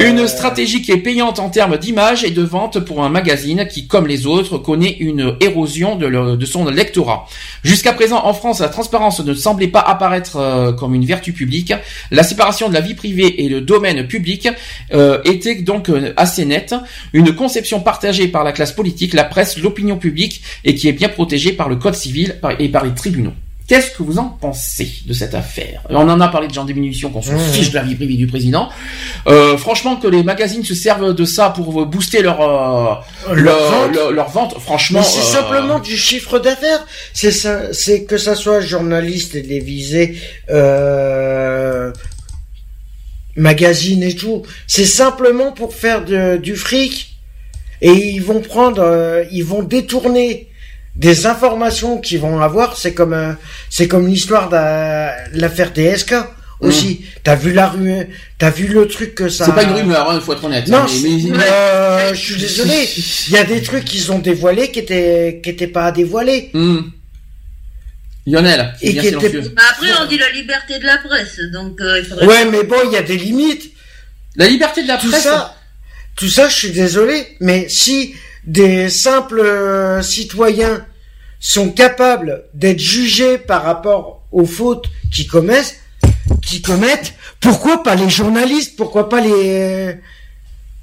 Une 0.00 0.26
stratégie 0.26 0.82
qui 0.82 0.92
est 0.92 0.98
payante 0.98 1.38
en 1.38 1.50
termes 1.50 1.76
d'image 1.76 2.24
et 2.24 2.30
de 2.30 2.42
vente 2.42 2.80
pour 2.80 3.04
un 3.04 3.08
magazine 3.08 3.66
qui, 3.70 3.86
comme 3.86 4.06
les 4.06 4.26
autres, 4.26 4.58
connaît 4.58 4.96
une 5.00 5.36
érosion 5.40 5.96
de, 5.96 6.36
de 6.36 6.46
son 6.46 6.64
lectorat. 6.66 7.26
Jusqu'à 7.62 7.92
présent, 7.92 8.24
en 8.24 8.32
France, 8.32 8.60
la 8.60 8.68
transparence 8.68 9.20
ne 9.20 9.34
semblait 9.34 9.68
pas 9.68 9.80
apparaître 9.80 10.36
euh, 10.36 10.72
comme 10.72 10.94
une 10.94 11.04
vertu 11.04 11.32
publique. 11.32 11.72
La 12.10 12.22
séparation 12.22 12.68
de 12.68 12.74
la 12.74 12.80
vie 12.80 12.94
privée 12.94 13.44
et 13.44 13.48
le 13.48 13.60
domaine 13.60 14.06
public 14.06 14.48
euh, 14.92 15.20
était 15.24 15.56
donc 15.56 15.88
euh, 15.88 16.12
assez 16.16 16.44
nette. 16.44 16.74
Une 17.12 17.34
conception 17.34 17.80
partagée 17.80 18.28
par 18.28 18.44
la 18.44 18.52
classe 18.52 18.72
politique, 18.72 19.12
la 19.12 19.24
presse, 19.24 19.58
l'opinion 19.58 19.96
publique 19.96 20.42
et 20.64 20.74
qui 20.74 20.88
est 20.88 20.92
bien 20.92 21.09
protégé 21.10 21.52
par 21.52 21.68
le 21.68 21.76
code 21.76 21.94
civil 21.94 22.38
et 22.58 22.68
par 22.68 22.84
les 22.84 22.94
tribunaux. 22.94 23.32
Qu'est-ce 23.70 23.92
que 23.92 24.02
vous 24.02 24.18
en 24.18 24.30
pensez 24.30 24.90
de 25.06 25.12
cette 25.12 25.32
affaire? 25.32 25.84
On 25.90 26.08
en 26.08 26.20
a 26.20 26.26
parlé 26.26 26.48
déjà 26.48 26.60
en 26.60 26.64
diminution 26.64 27.10
qu'on 27.10 27.22
se 27.22 27.30
fiche 27.36 27.70
de 27.70 27.76
la 27.76 27.84
vie 27.84 27.94
privée 27.94 28.16
du 28.16 28.26
président. 28.26 28.68
Euh, 29.28 29.56
franchement, 29.56 29.94
que 29.94 30.08
les 30.08 30.24
magazines 30.24 30.64
se 30.64 30.74
servent 30.74 31.14
de 31.14 31.24
ça 31.24 31.50
pour 31.50 31.86
booster 31.86 32.20
leur 32.20 32.40
euh, 32.40 32.96
leur, 33.32 34.28
vente? 34.28 34.58
franchement, 34.58 35.04
c'est 35.04 35.20
euh, 35.20 35.40
simplement 35.40 35.78
du 35.78 35.96
chiffre 35.96 36.40
d'affaires. 36.40 36.84
C'est 37.12 37.30
ça, 37.30 37.72
c'est 37.72 38.02
que 38.02 38.18
ça 38.18 38.34
soit 38.34 38.58
journaliste 38.58 39.34
télévisé, 39.34 40.16
euh, 40.50 41.92
magazine 43.36 44.02
et 44.02 44.16
tout. 44.16 44.42
C'est 44.66 44.84
simplement 44.84 45.52
pour 45.52 45.76
faire 45.76 46.04
du 46.40 46.56
fric. 46.56 47.14
Et 47.82 47.92
ils 47.92 48.22
vont 48.22 48.40
prendre, 48.40 49.24
ils 49.30 49.44
vont 49.44 49.62
détourner 49.62 50.49
des 50.96 51.26
informations 51.26 51.98
qu'ils 51.98 52.20
vont 52.20 52.40
avoir, 52.40 52.76
c'est 52.76 52.94
comme 52.94 53.12
euh, 53.12 53.32
c'est 53.68 53.88
comme 53.88 54.06
l'histoire 54.06 54.48
de 54.48 55.38
l'affaire 55.38 55.72
DSK 55.72 56.14
aussi. 56.60 57.00
Mmh. 57.00 57.20
T'as 57.22 57.36
vu 57.36 57.52
la 57.52 57.68
rue, 57.68 58.06
t'as 58.38 58.50
vu 58.50 58.66
le 58.66 58.86
truc 58.86 59.14
que 59.14 59.28
ça. 59.28 59.46
C'est 59.46 59.54
pas 59.54 59.62
une 59.62 59.72
rumeur, 59.72 60.10
il 60.14 60.20
faut 60.20 60.32
être 60.32 60.44
honnête. 60.44 60.68
Non, 60.68 60.84
mais, 61.02 61.32
euh, 61.32 62.14
je 62.14 62.20
suis 62.20 62.36
désolé. 62.36 62.88
Il 63.28 63.34
y 63.34 63.38
a 63.38 63.44
des 63.44 63.62
trucs 63.62 63.84
qu'ils 63.84 64.12
ont 64.12 64.18
dévoilés 64.18 64.70
qui 64.70 64.80
étaient 64.80 65.40
qui 65.42 65.50
étaient 65.50 65.66
pas 65.66 65.86
à 65.86 65.92
dévoiler. 65.92 66.50
Mmh. 66.52 66.80
Lionel. 68.26 68.74
Et 68.82 68.94
qui 68.94 69.06
était... 69.06 69.40
Bah, 69.40 69.62
après, 69.70 69.88
on 70.00 70.06
dit 70.06 70.18
la 70.18 70.30
liberté 70.30 70.78
de 70.78 70.84
la 70.84 70.98
presse, 70.98 71.40
donc 71.52 71.80
euh, 71.80 72.00
il 72.00 72.04
faudrait. 72.04 72.26
Ouais, 72.26 72.44
mais 72.44 72.64
bon, 72.64 72.76
il 72.84 72.92
y 72.92 72.96
a 72.96 73.02
des 73.02 73.16
limites. 73.16 73.72
La 74.36 74.46
liberté 74.46 74.82
de 74.82 74.88
la 74.88 74.98
presse. 74.98 75.10
Tout 75.10 75.16
ça, 75.16 75.56
tout 76.16 76.28
ça, 76.28 76.48
je 76.48 76.54
suis 76.54 76.70
désolé, 76.70 77.36
mais 77.40 77.68
si 77.68 78.14
des 78.50 78.88
simples 78.88 79.40
euh, 79.40 80.02
citoyens 80.02 80.84
sont 81.38 81.70
capables 81.70 82.44
d'être 82.52 82.80
jugés 82.80 83.38
par 83.38 83.62
rapport 83.62 84.22
aux 84.32 84.44
fautes 84.44 84.86
qu'ils 85.12 85.28
commettent, 85.28 85.80
qu'ils 86.42 86.60
commettent, 86.60 87.14
pourquoi 87.38 87.84
pas 87.84 87.94
les 87.94 88.10
journalistes, 88.10 88.76
pourquoi 88.76 89.08
pas 89.08 89.20
les 89.20 89.30
euh, 89.32 89.92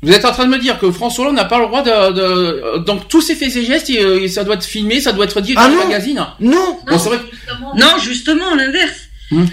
vous 0.03 0.13
êtes 0.13 0.25
en 0.25 0.31
train 0.31 0.45
de 0.45 0.51
me 0.51 0.59
dire 0.59 0.77
que 0.79 0.91
François 0.91 1.25
Hollande 1.25 1.37
n'a 1.37 1.45
pas 1.45 1.59
le 1.59 1.65
droit 1.65 1.81
de, 1.81 2.13
de, 2.13 2.77
donc 2.85 3.07
tous 3.07 3.21
ces 3.21 3.33
faits 3.33 3.55
et 3.55 3.65
gestes, 3.65 3.91
ça 4.29 4.43
doit 4.43 4.53
être 4.53 4.63
filmé, 4.63 5.01
ça 5.01 5.11
doit 5.11 5.25
être 5.25 5.41
dit 5.41 5.55
ah 5.57 5.63
dans 5.67 5.73
le 5.73 5.77
magazine. 5.87 6.23
Non, 6.39 6.79
non, 6.87 6.97
non 7.75 7.97
justement 7.99 8.53
l'inverse. 8.53 8.99
Hmm. 9.31 9.45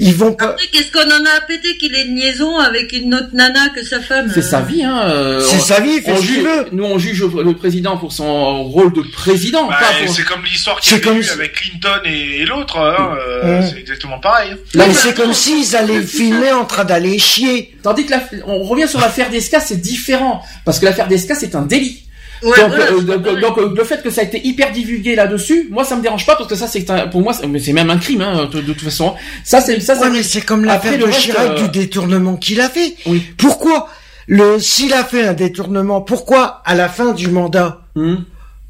Ils 0.00 0.14
vont 0.14 0.32
pas. 0.32 0.50
Après, 0.50 0.66
qu'est-ce 0.70 0.92
qu'on 0.92 1.10
en 1.10 1.24
a 1.24 1.38
à 1.38 1.40
péter 1.40 1.76
qu'il 1.76 1.94
ait 1.94 2.04
une 2.04 2.16
liaison 2.16 2.56
avec 2.56 2.92
une 2.92 3.14
autre 3.14 3.30
nana 3.32 3.68
que 3.74 3.84
sa 3.84 4.00
femme 4.00 4.30
C'est 4.32 4.42
sa 4.42 4.60
vie, 4.60 4.84
hein. 4.84 5.02
Euh, 5.08 5.40
c'est 5.40 5.58
sa 5.58 5.80
vie, 5.80 6.00
fait 6.00 6.16
ce 6.16 6.40
veut. 6.40 6.68
Nous, 6.70 6.84
on 6.84 6.98
juge 6.98 7.24
le 7.24 7.54
président 7.54 7.96
pour 7.96 8.12
son 8.12 8.64
rôle 8.64 8.92
de 8.92 9.02
président. 9.02 9.68
Bah, 9.68 9.76
C'est 10.06 10.24
comme 10.24 10.44
l'histoire 10.44 10.80
qu'il 10.80 11.04
y 11.04 11.08
a 11.08 11.12
eu 11.12 11.28
avec 11.30 11.52
Clinton 11.52 12.00
et, 12.04 12.44
l'autre. 12.44 12.78
Hein, 12.78 13.16
euh, 13.18 13.62
C'est 13.68 13.80
exactement 13.80 14.20
pareil. 14.20 14.54
Là, 14.74 14.84
c'est 14.94 15.14
comme 15.14 15.32
s'ils 15.32 15.74
allaient 15.74 16.02
filmer 16.02 16.52
en 16.52 16.64
train 16.64 16.84
d'aller 16.84 17.18
chier. 17.18 17.76
Tandis 17.82 18.06
que 18.06 18.12
la... 18.12 18.22
on 18.46 18.62
revient 18.62 18.88
sur 18.88 19.00
l'affaire 19.00 19.30
d'Esca, 19.30 19.58
c'est 19.58 19.80
différent 19.80 20.42
parce 20.64 20.78
que 20.78 20.84
l'affaire 20.84 21.08
d'Esca, 21.08 21.34
c'est 21.34 21.56
un 21.56 21.62
délit 21.62 22.07
donc, 22.42 22.54
euh, 22.54 23.40
donc, 23.40 23.58
euh, 23.58 23.74
le 23.76 23.84
fait 23.84 24.02
que 24.02 24.10
ça 24.10 24.20
a 24.20 24.24
été 24.24 24.46
hyper 24.46 24.70
divulgué 24.72 25.14
là-dessus, 25.14 25.68
moi 25.70 25.84
ça 25.84 25.96
me 25.96 26.02
dérange 26.02 26.26
pas 26.26 26.36
parce 26.36 26.48
que 26.48 26.54
ça 26.54 26.66
c'est 26.66 26.84
pour 27.10 27.20
moi 27.20 27.32
c'est 27.32 27.72
même 27.72 27.90
un 27.90 27.98
crime 27.98 28.22
hein, 28.22 28.48
de, 28.52 28.60
toute 28.60 28.80
façon. 28.80 29.14
Ça 29.44 29.60
c'est 29.60 29.80
ça. 29.80 29.98
Ouais, 29.98 30.10
mais 30.10 30.22
c'est 30.22 30.42
comme 30.42 30.64
l'affaire 30.64 30.98
de 30.98 31.10
Chirac 31.10 31.56
du 31.56 31.64
euh, 31.64 31.68
détournement 31.68 32.36
qu'il 32.36 32.60
a 32.60 32.68
fait. 32.68 32.94
Oui. 33.06 33.22
Pourquoi 33.36 33.88
le 34.26 34.58
s'il 34.58 34.92
a 34.92 35.04
fait 35.04 35.26
un 35.26 35.32
détournement, 35.32 36.00
pourquoi 36.00 36.62
à 36.64 36.74
la 36.74 36.88
fin 36.88 37.12
du 37.12 37.28
mandat 37.28 37.80
hmm. 37.94 38.16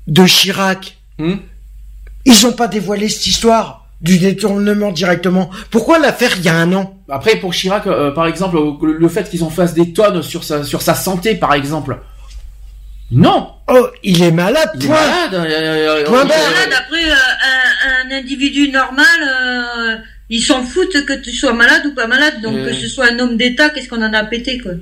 de 0.07 0.27
Chirac, 0.27 0.99
hmm. 1.19 1.35
ils 2.25 2.47
ont 2.47 2.53
pas 2.53 2.69
dévoilé 2.69 3.09
cette 3.09 3.27
histoire 3.27 3.87
du 4.01 4.19
détournement 4.19 4.93
directement? 4.93 5.51
Pourquoi 5.71 5.99
l'affaire 5.99 6.33
il 6.37 6.45
y 6.45 6.49
a 6.49 6.55
un 6.55 6.73
an? 6.73 6.97
Après 7.11 7.37
pour 7.37 7.53
Chirac, 7.53 7.85
par 8.15 8.27
exemple, 8.27 8.57
le 8.83 9.09
fait 9.09 9.29
qu'ils 9.29 9.45
en 9.45 9.51
fassent 9.51 9.75
des 9.75 9.93
tonnes 9.93 10.23
sur 10.23 10.45
sa 10.45 10.65
sur 10.65 10.81
sa 10.81 10.95
santé, 10.95 11.35
par 11.35 11.53
exemple. 11.55 11.99
Non. 13.11 13.49
Oh, 13.69 13.87
il 14.03 14.23
est 14.23 14.31
malade. 14.31 14.71
Il 14.77 14.85
est 14.85 14.89
malade. 14.89 15.35
Euh, 15.35 15.45
euh, 15.45 16.05
euh, 16.07 16.11
malade. 16.11 16.75
Après, 16.77 17.05
un, 17.05 18.17
individu 18.17 18.71
normal, 18.71 20.05
ils 20.29 20.43
s'en 20.43 20.63
foutent 20.63 21.05
que 21.05 21.15
tu 21.15 21.33
sois 21.33 21.53
malade 21.53 21.87
ou 21.87 21.95
pas 21.95 22.07
malade. 22.07 22.41
Donc 22.43 22.65
que 22.65 22.75
ce 22.75 22.89
soit 22.89 23.07
un 23.13 23.19
homme 23.19 23.37
d'État, 23.37 23.71
qu'est-ce 23.71 23.89
qu'on 23.89 24.03
en 24.03 24.13
a 24.13 24.25
pété 24.25 24.59
quoi. 24.59 24.73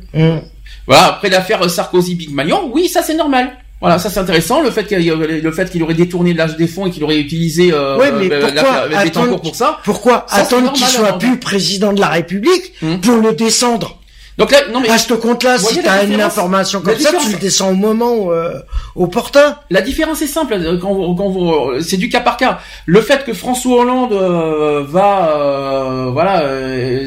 Voilà. 0.87 1.07
Après 1.07 1.29
l'affaire 1.29 1.69
Sarkozy-Big 1.69 2.31
Magnon, 2.33 2.71
oui, 2.73 2.89
ça 2.89 3.03
c'est 3.03 3.15
normal. 3.15 3.51
Voilà, 3.81 3.99
ça 3.99 4.09
c'est 4.09 4.21
intéressant. 4.21 4.63
Le 4.63 4.71
fait 4.71 4.85
qu'il 4.85 5.07
le 5.07 5.53
fait 5.53 5.71
qu'il 5.71 5.83
aurait 5.83 5.95
détourné 5.95 6.33
l'âge 6.33 6.57
des 6.57 6.67
fonds 6.67 6.87
et 6.87 6.91
qu'il 6.91 7.05
aurait 7.05 7.19
utilisé 7.19 7.73
euh, 7.73 7.99
mais 8.19 8.31
pourquoi 8.31 9.37
pour 9.43 9.55
ça. 9.55 9.81
Pourquoi 9.85 10.27
attendre 10.31 10.73
qu'il 10.73 10.87
soit 10.87 11.19
plus 11.19 11.39
président 11.39 11.93
de 11.93 12.01
la 12.01 12.09
République 12.09 12.73
mmh. 12.81 12.97
pour 13.01 13.19
le 13.19 13.35
descendre? 13.35 14.01
Donc 14.39 14.51
là, 14.51 14.59
non 14.71 14.81
mais 14.81 14.91
à 14.91 14.99
ce 14.99 15.15
compte-là, 15.15 15.59
si 15.59 15.83
t'as 15.83 16.05
une 16.05 16.21
information 16.21 16.83
comme 16.83 16.99
ça, 16.99 17.11
tu 17.23 17.33
le 17.33 17.39
descends 17.39 17.71
au 17.71 17.75
moment 17.75 18.31
euh, 18.33 18.51
opportun. 18.95 19.57
La 19.71 19.81
différence 19.81 20.21
est 20.21 20.27
simple 20.27 20.55
euh, 20.55 20.79
quand 20.79 20.93
vous, 20.93 21.15
quand 21.15 21.31
vous 21.31 21.51
euh, 21.51 21.81
c'est 21.81 21.97
du 21.97 22.11
cas 22.11 22.21
par 22.21 22.37
cas. 22.37 22.59
Le 22.85 23.01
fait 23.01 23.25
que 23.25 23.33
François 23.33 23.81
Hollande 23.81 24.13
euh, 24.13 24.85
va, 24.87 26.11
voilà, 26.13 26.45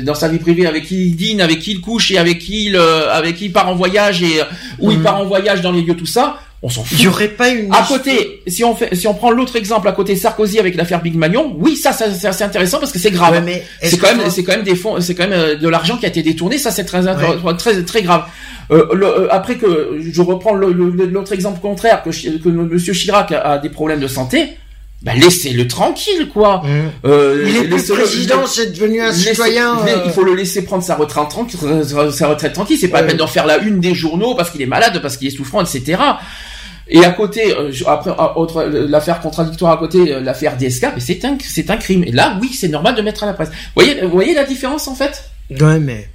dans 0.01 0.15
sa 0.15 0.27
vie 0.27 0.39
privée, 0.39 0.65
avec 0.65 0.85
qui 0.85 1.07
il 1.09 1.15
dîne, 1.15 1.39
avec 1.41 1.59
qui 1.59 1.73
il 1.73 1.81
couche 1.81 2.09
et 2.09 2.17
avec 2.17 2.39
qui 2.39 2.65
il, 2.65 2.77
avec 2.77 3.35
qui 3.37 3.45
il 3.45 3.53
part 3.53 3.69
en 3.69 3.75
voyage 3.75 4.23
et 4.23 4.41
où 4.79 4.89
il 4.89 4.97
mhm. 4.97 5.03
part 5.03 5.17
en 5.19 5.25
voyage 5.25 5.61
dans 5.61 5.71
les 5.71 5.83
lieux, 5.83 5.95
tout 5.95 6.07
ça 6.07 6.39
on 6.61 6.69
s'en 6.69 6.83
fout. 6.83 6.97
Il 6.99 7.05
y 7.05 7.07
aurait 7.07 7.29
pas 7.29 7.49
une. 7.49 7.73
À 7.73 7.83
côté, 7.87 8.41
si 8.47 8.63
on 8.63 8.75
fait, 8.75 8.93
si 8.93 9.07
on 9.07 9.13
prend 9.13 9.31
l'autre 9.31 9.55
exemple 9.55 9.87
à 9.87 9.93
côté 9.93 10.15
Sarkozy 10.15 10.59
avec 10.59 10.75
l'affaire 10.75 11.01
Big 11.01 11.15
Magnon, 11.15 11.55
oui, 11.57 11.77
ça, 11.77 11.93
ça 11.93 12.13
c'est 12.13 12.27
assez 12.27 12.43
intéressant 12.43 12.79
parce 12.79 12.91
que 12.91 12.99
c'est 12.99 13.11
grave. 13.11 13.41
mais 13.45 13.63
c'est 13.81 13.97
quand 13.97 14.15
même, 14.15 14.29
c'est 14.29 14.43
quand 14.43 14.53
même 14.53 14.63
des 14.63 14.75
fonds, 14.75 14.99
c'est 14.99 15.15
quand 15.15 15.27
même 15.27 15.39
euh, 15.39 15.55
de 15.55 15.69
l'argent 15.69 15.97
qui 15.97 16.05
a 16.05 16.09
été 16.09 16.21
détourné. 16.21 16.57
Ça, 16.57 16.71
c'est 16.71 16.83
très, 16.83 17.01
très, 17.57 17.83
très 17.83 18.01
grave. 18.01 18.25
Euh, 18.71 18.85
euh, 18.93 19.27
après 19.31 19.55
que 19.55 19.99
je 19.99 20.21
reprends 20.21 20.53
l'autre 20.53 21.33
exemple 21.33 21.59
contraire 21.59 22.03
que, 22.03 22.09
que 22.09 22.49
Monsieur 22.49 22.93
Chirac 22.93 23.31
a, 23.31 23.57
des 23.57 23.69
problèmes 23.69 23.99
de 23.99 24.07
santé. 24.07 24.57
Ben 25.01 25.17
laissez-le 25.17 25.65
tranquille, 25.65 26.27
quoi. 26.27 26.61
Mmh. 26.65 27.07
Euh, 27.07 27.45
il 27.47 27.55
est 27.55 27.63
plus 27.69 27.87
président, 27.87 28.45
c'est 28.45 28.73
devenu 28.73 29.01
un 29.01 29.13
citoyen. 29.13 29.77
Il 30.05 30.11
faut 30.11 30.25
le 30.25 30.35
laisser 30.35 30.63
prendre 30.65 30.83
sa 30.83 30.95
retraite 30.95 31.29
tranquille. 31.29 31.57
Sa 32.11 32.27
retraite 32.27 32.51
tranquille. 32.51 32.77
C'est 32.77 32.89
pas 32.89 33.01
la 33.01 33.07
peine 33.07 33.17
d'en 33.17 33.27
faire 33.27 33.45
la 33.45 33.59
une 33.59 33.79
des 33.79 33.95
journaux 33.95 34.35
parce 34.35 34.49
qu'il 34.49 34.61
est 34.61 34.65
malade, 34.65 34.99
parce 35.01 35.15
qu'il 35.15 35.29
est 35.29 35.35
souffrant, 35.35 35.61
etc. 35.61 35.97
Et 36.89 37.05
à 37.05 37.11
côté, 37.11 37.53
euh, 37.53 37.71
après 37.87 38.11
autre 38.35 38.63
l'affaire 38.63 39.19
contradictoire 39.19 39.73
à 39.73 39.77
côté, 39.77 40.11
euh, 40.11 40.19
l'affaire 40.21 40.57
DSK, 40.57 40.87
mais 40.95 40.99
c'est 40.99 41.23
un 41.23 41.37
c'est 41.39 41.69
un 41.69 41.77
crime. 41.77 42.03
Et 42.03 42.11
là, 42.11 42.37
oui, 42.41 42.49
c'est 42.53 42.67
normal 42.67 42.95
de 42.95 43.01
mettre 43.01 43.23
à 43.23 43.27
la 43.27 43.33
presse. 43.33 43.49
Vous 43.49 43.83
voyez, 43.83 44.01
vous 44.01 44.09
voyez 44.09 44.33
la 44.33 44.43
différence 44.43 44.87
en 44.87 44.95
fait? 44.95 45.29
Ouais, 45.51 45.79
mais 45.79 46.09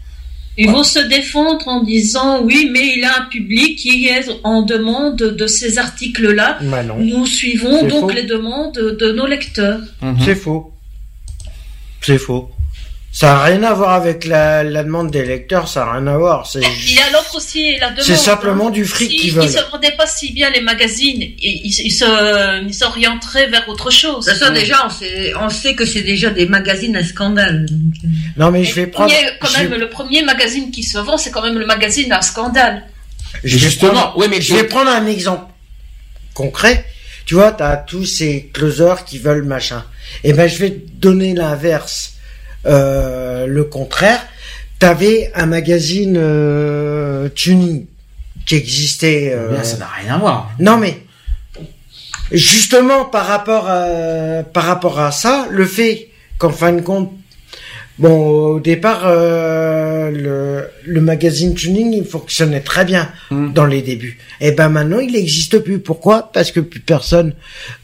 ils 0.57 0.71
vont 0.71 0.85
se 0.85 1.01
défendre 1.01 1.67
en 1.67 1.83
disant 1.83 2.43
oui, 2.43 2.71
mais 2.73 2.95
il 2.97 3.05
a 3.05 3.23
un 3.23 3.25
public 3.27 3.79
qui 3.79 4.07
est 4.07 4.31
en 4.45 4.63
demande 4.63 5.17
de 5.17 5.47
ces 5.47 5.79
articles-là. 5.79 6.59
Bah 6.63 6.83
Nous 6.83 7.27
suivons 7.27 7.87
donc 7.87 8.13
les 8.13 8.25
demandes 8.25 8.75
de 8.75 9.13
nos 9.13 9.27
lecteurs. 9.27 9.81
Mhm. 10.01 10.17
C'est 10.25 10.37
faux. 10.37 10.73
C'est 12.01 12.19
faux. 12.19 12.51
Ça 13.15 13.27
n'a 13.29 13.45
rien 13.45 13.63
à 13.63 13.73
voir 13.75 13.93
avec 13.93 14.25
la, 14.25 14.65
la, 14.65 14.83
demande 14.83 15.13
des 15.13 15.25
lecteurs, 15.25 15.69
ça 15.69 15.85
n'a 15.85 15.93
rien 15.93 16.07
à 16.09 16.19
voir. 16.19 16.49
C'est 16.51 16.59
il 16.59 16.95
y 16.95 16.99
a 16.99 17.13
l'autre 17.13 17.37
aussi, 17.37 17.79
la 17.79 17.91
demande. 17.91 18.03
C'est 18.03 18.17
simplement 18.17 18.71
du 18.71 18.85
fric 18.85 19.09
si, 19.09 19.17
qu'ils 19.17 19.33
veulent. 19.33 19.45
Ils 19.45 19.53
se 19.53 19.71
vendaient 19.71 19.95
pas 19.97 20.09
si 20.09 20.33
bien 20.33 20.51
les 20.51 20.61
magazines, 20.61 21.23
et 21.23 21.37
ils, 21.41 21.73
ils 21.87 22.75
s'orienteraient 22.75 23.47
vers 23.47 23.69
autre 23.69 23.93
chose. 23.93 24.25
Ça, 24.25 24.51
déjà, 24.51 24.85
on 24.85 24.91
sait, 24.91 25.33
on 25.41 25.49
sait 25.49 25.77
que 25.77 25.85
c'est 25.85 26.03
déjà 26.03 26.31
des 26.31 26.47
magazines 26.47 26.97
à 26.97 27.05
scandale. 27.05 27.67
Non, 28.37 28.51
mais 28.51 28.65
je 28.65 28.75
vais 28.75 28.89
prendre. 28.89 29.15
quand 29.41 29.59
même, 29.59 29.75
le 29.75 29.89
premier 29.89 30.23
magazine 30.23 30.73
qui 30.73 30.83
se 30.83 30.99
vend, 30.99 31.17
c'est 31.17 31.31
quand 31.31 31.43
même 31.43 31.57
le 31.57 31.67
magazine 31.67 32.11
à 32.11 32.21
scandale. 32.21 32.83
Justement, 33.45 34.13
oui, 34.17 34.27
mais 34.29 34.41
je 34.41 34.57
vais 34.57 34.65
prendre 34.65 34.91
un 34.91 35.07
exemple 35.07 35.53
concret. 36.35 36.85
Tu 37.27 37.35
vois, 37.35 37.53
t'as 37.53 37.77
tous 37.77 38.07
ces 38.07 38.51
closers 38.53 39.05
qui 39.05 39.21
veulent 39.21 39.45
machin. 39.45 39.85
Et 40.25 40.31
eh 40.31 40.33
ben, 40.33 40.49
je 40.49 40.59
vais 40.59 40.71
te 40.71 40.91
donner 40.97 41.33
l'inverse 41.33 42.11
euh, 42.11 42.14
le 42.65 43.63
contraire. 43.65 44.21
T'avais 44.79 45.31
un 45.35 45.47
magazine 45.47 46.17
euh, 46.19 47.29
tuning 47.29 47.87
qui 48.45 48.57
existait. 48.57 49.33
Euh, 49.33 49.63
ça 49.63 49.79
n'a 49.79 49.87
rien 49.87 50.15
à 50.15 50.19
voir. 50.19 50.51
Non 50.59 50.77
mais 50.77 51.01
justement 52.33 53.05
par 53.05 53.27
rapport 53.27 53.69
à 53.69 54.43
par 54.43 54.65
rapport 54.65 55.01
à 55.01 55.13
ça, 55.13 55.47
le 55.51 55.65
fait 55.65 56.09
qu'en 56.39 56.51
fin 56.51 56.73
de 56.73 56.81
compte 56.81 57.13
Bon, 57.99 58.11
au 58.55 58.61
départ, 58.61 59.03
euh, 59.05 60.11
le, 60.11 60.69
le 60.85 61.01
magazine 61.01 61.55
Tuning, 61.55 61.93
il 61.93 62.05
fonctionnait 62.05 62.61
très 62.61 62.85
bien 62.85 63.09
Hmm. 63.31 63.53
dans 63.53 63.67
les 63.67 63.83
débuts. 63.83 64.19
Et 64.41 64.51
ben 64.51 64.69
maintenant, 64.69 64.99
il 64.99 65.13
n'existe 65.13 65.59
plus. 65.61 65.79
Pourquoi? 65.79 66.31
Parce 66.33 66.51
que 66.51 66.59
plus 66.61 66.81
personne, 66.81 67.35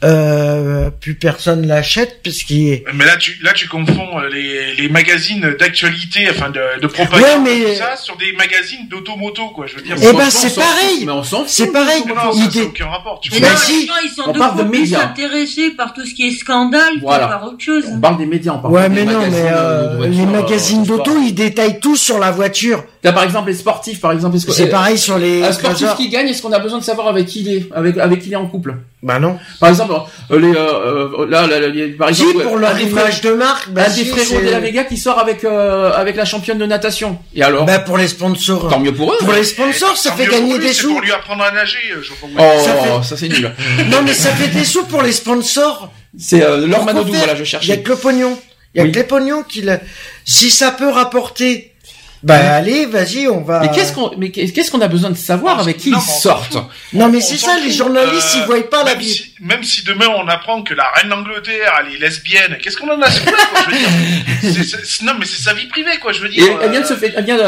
euh, 0.04 0.90
plus 0.90 1.14
personne 1.14 1.66
l'achète, 1.66 2.20
puisqu'il 2.22 2.82
Mais 2.94 3.04
là, 3.04 3.16
tu, 3.16 3.38
là, 3.42 3.52
tu 3.52 3.68
confonds 3.68 4.18
euh, 4.18 4.28
les, 4.28 4.74
les 4.74 4.88
magazines 4.88 5.54
d'actualité, 5.58 6.26
enfin 6.30 6.50
de, 6.50 6.80
de 6.80 6.86
propagande, 6.88 7.22
Ouais, 7.22 7.38
mais- 7.64 7.72
tout 7.74 7.78
ça, 7.78 7.96
sur 7.96 8.16
des 8.16 8.32
magazines 8.32 8.88
d'automoto, 8.90 9.50
quoi. 9.50 9.66
Je 9.66 9.76
veux 9.76 9.82
dire. 9.82 9.96
Eh 9.98 10.12
ben, 10.12 10.28
c'est 10.28 10.54
pareil. 10.54 11.04
Mais 11.06 11.12
on 11.12 11.22
s'en 11.22 11.38
fout. 11.40 11.48
c'est 11.48 11.72
pareil. 11.72 12.02
Non, 12.08 12.14
non, 12.16 12.30
il 12.34 12.42
ça, 12.42 12.48
dé- 12.48 12.58
n'a 12.60 12.64
aucun 12.66 12.86
rapport. 12.86 13.20
Tu 13.22 13.30
Mais 13.32 13.38
vois. 13.38 13.48
Bah, 13.48 13.54
non, 13.54 13.60
si. 13.60 13.80
les 13.82 13.86
gens, 13.86 13.92
ils 14.04 14.10
sont 14.10 14.22
On 14.26 14.32
parle 14.32 14.58
de 14.64 14.70
médias. 14.70 15.04
intéressés 15.04 15.70
par 15.70 15.94
tout 15.94 16.04
ce 16.04 16.14
qui 16.14 16.26
est 16.26 16.32
scandale 16.32 16.94
que 17.00 17.04
par 17.04 17.44
autre 17.44 17.60
chose. 17.64 17.84
On 17.92 18.00
parle 18.00 18.18
des 18.18 18.26
médias, 18.26 18.54
on 18.54 18.58
parle 18.58 18.74
Ouais, 18.74 18.88
des 18.88 18.94
mais 18.96 19.04
non, 19.04 19.18
magazines, 19.20 19.42
mais 19.44 19.50
euh, 19.50 19.56
euh, 19.56 19.96
de 19.96 19.99
les 20.06 20.20
euh, 20.22 20.26
magazines 20.26 20.84
d'auto, 20.84 21.12
ils 21.22 21.34
détaillent 21.34 21.80
tout 21.80 21.96
sur 21.96 22.18
la 22.18 22.30
voiture. 22.30 22.84
Là, 23.02 23.12
par 23.12 23.22
exemple, 23.24 23.48
les 23.48 23.56
sportifs, 23.56 24.00
par 24.00 24.12
exemple, 24.12 24.36
C'est 24.38 24.66
euh, 24.68 24.70
pareil 24.70 24.98
sur 24.98 25.16
les 25.18 25.42
Un 25.42 25.52
sportif 25.52 25.86
Crosser. 25.86 26.02
qui 26.02 26.08
gagne, 26.10 26.28
est-ce 26.28 26.42
qu'on 26.42 26.52
a 26.52 26.58
besoin 26.58 26.78
de 26.78 26.84
savoir 26.84 27.08
avec 27.08 27.26
qui 27.26 27.40
il 27.40 27.48
est, 27.54 27.66
avec, 27.74 27.96
avec 27.96 28.20
qui 28.20 28.26
il 28.28 28.32
est 28.34 28.36
en 28.36 28.46
couple? 28.46 28.74
Bah 29.02 29.18
non. 29.18 29.38
Par 29.58 29.70
exemple, 29.70 29.94
euh, 30.30 30.38
les, 30.38 30.52
euh, 30.54 31.08
euh, 31.20 31.26
là, 31.30 31.46
là, 31.46 31.58
là, 31.60 31.68
les- 31.68 31.88
par 31.88 32.14
Si, 32.14 32.20
exemple, 32.22 32.44
pour 32.44 32.56
un 32.58 32.60
leur 32.60 32.78
image 32.78 33.20
frères- 33.20 33.32
de 33.32 33.38
marque, 33.38 33.70
bah 33.70 33.84
un 33.86 33.90
si, 33.90 34.04
des 34.04 34.10
frérots 34.10 34.26
c'est- 34.40 34.44
de 34.44 34.50
la 34.50 34.60
Vega 34.60 34.84
qui 34.84 34.98
sort 34.98 35.18
avec 35.18 35.44
euh, 35.44 35.90
avec 35.94 36.16
la 36.16 36.26
championne 36.26 36.58
de 36.58 36.66
natation. 36.66 37.18
Et 37.34 37.42
alors, 37.42 37.64
Bah 37.64 37.78
pour 37.78 37.96
les 37.96 38.08
sponsors. 38.08 38.68
tant 38.68 38.78
mieux 38.80 38.92
pour 38.92 39.12
eux. 39.12 39.16
Pour 39.20 39.32
les 39.32 39.44
sponsors, 39.44 39.96
ça 39.96 40.12
fait 40.12 40.26
gagner 40.26 40.50
pour 40.50 40.58
lui, 40.58 40.66
des 40.66 40.74
c'est 40.74 40.82
sous. 40.82 40.90
pour 40.92 41.00
lui 41.00 41.12
apprendre 41.12 41.42
à 41.44 41.50
nager, 41.52 41.78
euh, 41.96 42.02
je 42.02 42.10
Oh, 42.22 42.40
Ça 42.62 42.74
fait- 42.74 43.08
ça 43.08 43.16
c'est 43.16 43.28
nul. 43.28 43.50
Non, 43.90 44.02
mais 44.04 44.12
ça 44.12 44.28
fait 44.32 44.48
des 44.48 44.64
sous 44.66 44.84
pour 44.84 45.00
les 45.00 45.12
sponsors. 45.12 45.90
C'est 46.18 46.42
euh, 46.42 46.66
Pourquoi 46.68 46.92
Manodou, 46.92 47.12
voilà, 47.14 47.34
je 47.34 47.38
Il 47.38 47.38
y 47.38 47.42
a 47.42 47.44
cherchais. 47.44 47.78
que 47.80 47.88
le 47.88 47.96
pognon. 47.96 48.36
Il 48.74 48.78
y 48.78 48.80
a 48.82 48.84
Oui. 48.84 48.92
que 48.92 48.98
les 48.98 49.04
pognons 49.04 49.42
qui 49.42 49.62
le... 49.62 49.78
Si 50.24 50.50
ça 50.50 50.70
peut 50.70 50.88
rapporter, 50.88 51.74
bah 52.22 52.36
allez, 52.54 52.84
vas-y, 52.86 53.26
on 53.28 53.40
va... 53.40 53.60
Mais 53.60 53.70
qu'est-ce 53.70 53.92
qu'on, 53.94 54.12
mais 54.18 54.30
qu'est-ce 54.30 54.70
qu'on 54.70 54.82
a 54.82 54.88
besoin 54.88 55.08
de 55.10 55.16
savoir 55.16 55.58
avec 55.58 55.78
qui 55.78 55.90
Non, 55.90 55.98
ils 55.98 56.20
sortent. 56.20 56.56
Non, 56.92 57.08
mais 57.08 57.20
c'est 57.22 57.38
ça, 57.38 57.56
les 57.58 57.70
journalistes, 57.72 58.36
Euh, 58.36 58.40
ils 58.42 58.46
voient 58.46 58.70
pas 58.70 58.84
la 58.84 58.94
vie. 58.94 59.08
si, 59.08 59.34
même 59.40 59.64
si 59.64 59.82
demain 59.84 60.06
on 60.08 60.28
apprend 60.28 60.62
que 60.62 60.74
la 60.74 60.84
reine 60.94 61.08
d'Angleterre, 61.08 61.72
elle 61.80 61.94
est 61.94 61.98
lesbienne, 61.98 62.58
qu'est-ce 62.62 62.76
qu'on 62.76 62.90
en 62.90 63.00
a 63.00 63.06
à 63.06 63.10
se 63.10 63.20
foutre, 63.20 65.02
Non, 65.04 65.12
mais 65.18 65.24
c'est 65.26 65.42
sa 65.42 65.54
vie 65.54 65.66
privée, 65.66 65.98
quoi, 66.00 66.12
je 66.12 66.20
veux 66.20 66.26
Et 66.28 66.32
dire. 66.32 66.58
elle 66.62 66.70
vient 66.70 66.80
de 66.82 66.86
se 66.86 66.94
faire, 66.94 67.10
elle 67.16 67.24
vient 67.24 67.36
de, 67.38 67.42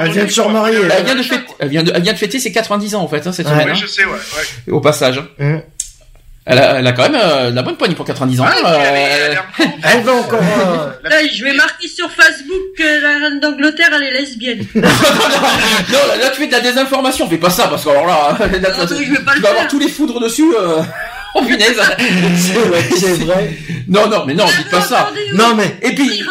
elle 0.00 0.10
vient 0.10 0.24
de 0.24 0.30
se 0.30 0.40
remarier, 0.40 0.78
elle 0.90 1.04
vient 1.04 1.14
de 1.14 1.22
fêter, 1.22 1.44
elle 1.58 1.68
vient 1.68 1.82
de, 1.82 1.92
elle 1.94 2.02
vient 2.02 2.12
de 2.14 2.18
fêter 2.18 2.38
ses 2.40 2.50
90 2.50 2.94
ans 2.94 3.02
en 3.02 3.08
fait, 3.08 3.26
hein, 3.26 3.32
cette 3.32 3.46
Ouais. 3.46 3.52
semaine. 3.52 3.66
Oui, 3.68 3.72
hein, 3.74 3.80
je 3.82 3.86
sais, 3.86 4.04
ouais. 4.06 4.12
ouais. 4.66 4.72
Au 4.72 4.80
passage. 4.80 5.20
Hum. 5.38 5.60
Elle 6.46 6.58
a, 6.58 6.78
elle 6.78 6.86
a 6.86 6.92
quand 6.92 7.04
même 7.08 7.18
euh, 7.18 7.50
de 7.50 7.56
la 7.56 7.62
bonne 7.62 7.76
poigne 7.76 7.94
pour 7.94 8.04
90 8.04 8.40
ans. 8.40 8.44
Puis 8.44 8.62
euh, 8.66 9.34
elle 9.82 10.02
va 10.02 10.12
encore... 10.20 10.40
euh, 10.42 11.08
Là, 11.08 11.16
je 11.34 11.42
vais 11.42 11.54
marquer 11.54 11.88
sur 11.88 12.10
Facebook 12.10 12.60
que 12.76 13.02
la 13.02 13.18
reine 13.18 13.40
d'Angleterre, 13.40 13.88
elle 13.96 14.02
est 14.02 14.20
lesbienne. 14.20 14.66
non, 14.74 14.82
là, 14.82 16.16
là, 16.20 16.30
tu 16.34 16.40
fais 16.42 16.46
de 16.46 16.52
la 16.52 16.60
désinformation, 16.60 17.28
fais 17.30 17.38
pas 17.38 17.48
ça 17.50 17.68
parce 17.68 17.84
que 17.84 17.88
alors 17.88 18.06
là, 18.06 18.36
là, 18.38 18.46
Non, 18.78 18.86
tu- 18.86 18.94
oui, 18.94 19.04
je 19.06 19.12
vais 19.12 19.24
pas 19.24 19.32
tu 19.32 19.38
le 19.38 19.42
vas 19.42 19.50
avoir 19.50 19.68
tous 19.68 19.78
les 19.78 19.88
foudres 19.88 20.20
dessus. 20.20 20.52
Euh... 20.58 20.82
Oh 21.36 21.42
punaise. 21.42 21.74
C'est 22.38 22.52
vrai, 22.52 22.84
c'est 22.96 23.24
vrai. 23.24 23.50
non, 23.88 24.06
non, 24.08 24.24
mais 24.24 24.34
non, 24.34 24.44
dites 24.46 24.70
pas 24.70 24.82
ça. 24.82 25.10
Non, 25.32 25.56
mais... 25.56 25.76
Et 25.82 25.92
puis, 25.92 26.22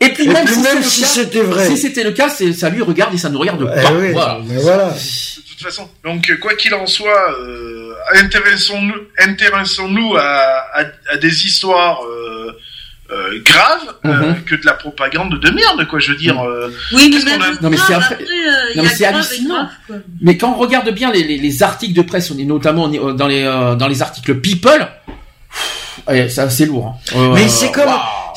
et 0.00 0.08
puis 0.14 0.24
Et 0.24 0.28
même, 0.28 0.46
puis 0.46 0.54
si, 0.82 1.04
c'était 1.04 1.42
vrai. 1.42 1.66
si 1.68 1.76
c'était 1.76 2.02
le 2.04 2.12
cas, 2.12 2.30
ça 2.30 2.70
lui 2.70 2.80
regarde 2.80 3.12
et 3.12 3.18
ça 3.18 3.28
nous 3.28 3.38
regarde 3.38 3.70
Eh 3.76 3.82
pas. 3.82 3.92
oui, 3.92 4.12
Voilà. 4.14 4.94
Toute 5.58 5.66
façon, 5.66 5.88
donc 6.04 6.28
euh, 6.30 6.36
quoi 6.36 6.54
qu'il 6.54 6.74
en 6.74 6.86
soit, 6.86 7.32
euh, 7.40 7.92
intéressons-nous, 9.18 10.16
à, 10.16 10.22
à, 10.74 10.84
à 11.12 11.16
des 11.16 11.46
histoires 11.46 12.00
euh, 12.04 12.52
euh, 13.12 13.40
graves 13.44 13.94
euh, 14.04 14.32
Mhm. 14.32 14.44
que 14.44 14.54
de 14.56 14.66
la 14.66 14.72
propagande 14.74 15.38
de 15.38 15.50
merde, 15.50 15.86
quoi. 15.86 15.98
Je 16.00 16.10
veux 16.10 16.18
dire, 16.18 16.40
euh, 16.42 16.68
Oui, 16.92 17.04
mais 17.08 17.10
Qu'est-ce 17.10 17.24
même 17.26 17.38
qu'on 17.38 17.44
a- 17.44 17.50
le 17.50 17.58
Non, 17.62 17.70
mais 17.70 17.76
c'est 17.76 17.94
après- 17.94 18.18
euh, 18.20 18.74
Non, 18.76 18.82
mais 18.82 18.88
c'est 18.88 19.04
hallucinant. 19.06 19.68
grave. 19.88 20.00
Mais 20.20 20.36
quand 20.36 20.50
on 20.52 20.56
regarde 20.56 20.90
bien 20.90 21.12
les, 21.12 21.22
les, 21.22 21.38
les 21.38 21.62
articles 21.62 21.94
de 21.94 22.02
presse, 22.02 22.30
on 22.32 22.38
est 22.38 22.44
notamment 22.44 22.88
dans 22.88 23.26
les 23.28 23.44
euh, 23.44 23.76
dans 23.76 23.86
les 23.88 24.02
articles 24.02 24.34
People, 24.40 24.88
c'est 26.06 26.38
assez 26.38 26.66
lourd. 26.66 26.94
hein. 27.14 27.30
Mais 27.34 27.48
c'est 27.48 27.70
comme-. 27.72 27.88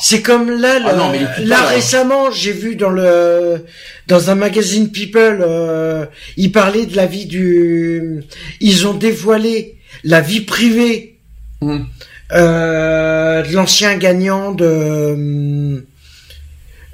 C'est 0.02 0.22
comme 0.22 0.50
là, 0.50 0.78
Ah 0.86 0.94
non, 0.94 1.12
là 1.44 1.62
récemment, 1.66 2.30
j'ai 2.30 2.52
vu 2.52 2.74
dans 2.74 2.88
le 2.88 3.66
dans 4.06 4.30
un 4.30 4.34
magazine 4.34 4.90
People, 4.90 5.44
euh, 5.46 6.06
ils 6.38 6.50
parlaient 6.52 6.86
de 6.86 6.96
la 6.96 7.04
vie 7.04 7.26
du, 7.26 8.22
ils 8.60 8.86
ont 8.86 8.94
dévoilé 8.94 9.76
la 10.04 10.20
vie 10.22 10.40
privée 10.40 11.18
Hum. 11.60 11.86
euh, 12.32 13.42
de 13.42 13.54
l'ancien 13.54 13.96
gagnant 13.98 14.52
de 14.52 14.64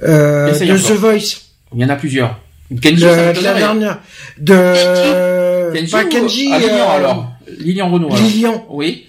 euh, 0.03 0.51
de. 0.51 0.77
The 0.77 0.91
Voice, 0.91 1.41
Il 1.73 1.81
y 1.81 1.85
en 1.85 1.89
a 1.89 1.95
plusieurs. 1.95 2.39
Kenji, 2.81 3.01
de, 3.05 3.41
la 3.43 3.53
dernière, 3.53 3.99
de 4.37 5.71
Kenji 5.73 5.91
pas 5.91 6.03
ou- 6.03 6.09
Kenji, 6.09 6.49
ah, 6.51 6.59
Lilian 6.59 6.89
alors. 6.91 7.31
Lilian 7.59 7.89
Renault. 7.89 8.13
Lilian. 8.15 8.65
Oui. 8.69 9.07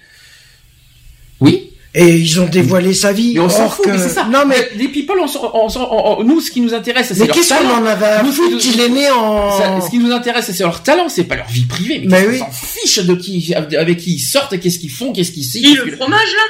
Et 1.95 2.17
ils 2.17 2.39
ont 2.39 2.45
dévoilé 2.45 2.93
sa 2.93 3.11
vie. 3.11 3.33
Mais 3.33 3.39
on 3.39 3.49
s'en 3.49 3.67
fout, 3.67 3.83
que- 3.85 3.89
mais 3.89 3.97
c'est 3.97 4.09
ça. 4.09 4.25
Non 4.25 4.45
mais 4.47 4.69
les 4.75 4.89
people, 4.89 5.17
on 5.19 5.27
s'en- 5.27 5.49
on 5.55 5.69
s'en- 5.69 5.89
on- 5.91 6.19
on- 6.19 6.23
nous, 6.23 6.39
ce 6.39 6.51
qui 6.51 6.61
nous 6.61 6.73
intéresse, 6.75 7.07
c'est 7.07 7.19
mais 7.19 7.25
leur 7.27 7.35
qu'est-ce 7.35 7.49
qu'on 7.49 7.63
talent. 7.63 7.81
en 7.81 7.85
avait 7.85 8.05
à 8.05 8.21
Nous, 8.23 8.31
foutre 8.31 8.57
qu'il 8.59 8.77
nous- 8.77 8.83
est 8.83 8.89
né 8.89 9.05
Ça, 9.07 9.17
en 9.71 9.81
ce 9.81 9.89
qui 9.89 9.97
nous 9.97 10.11
intéresse, 10.11 10.51
c'est 10.51 10.63
leur 10.63 10.83
talent, 10.83 11.09
c'est 11.09 11.23
pas 11.23 11.35
leur 11.35 11.47
vie 11.47 11.65
privée. 11.65 12.03
Mais, 12.05 12.21
Mais 12.21 12.27
oui. 12.27 12.39
qu'on 12.39 12.45
s'en 12.45 12.51
fiche 12.51 12.99
de 12.99 13.15
qui, 13.15 13.55
avec 13.55 13.97
qui 13.97 14.13
ils 14.13 14.19
sortent, 14.19 14.59
qu'est-ce 14.59 14.77
qu'ils 14.77 14.91
font, 14.91 15.11
qu'est-ce 15.13 15.31
qu'ils 15.31 15.43
Si, 15.43 15.63
signent. 15.63 15.77
le 15.83 15.95
fromage, 15.95 16.19
là? 16.19 16.43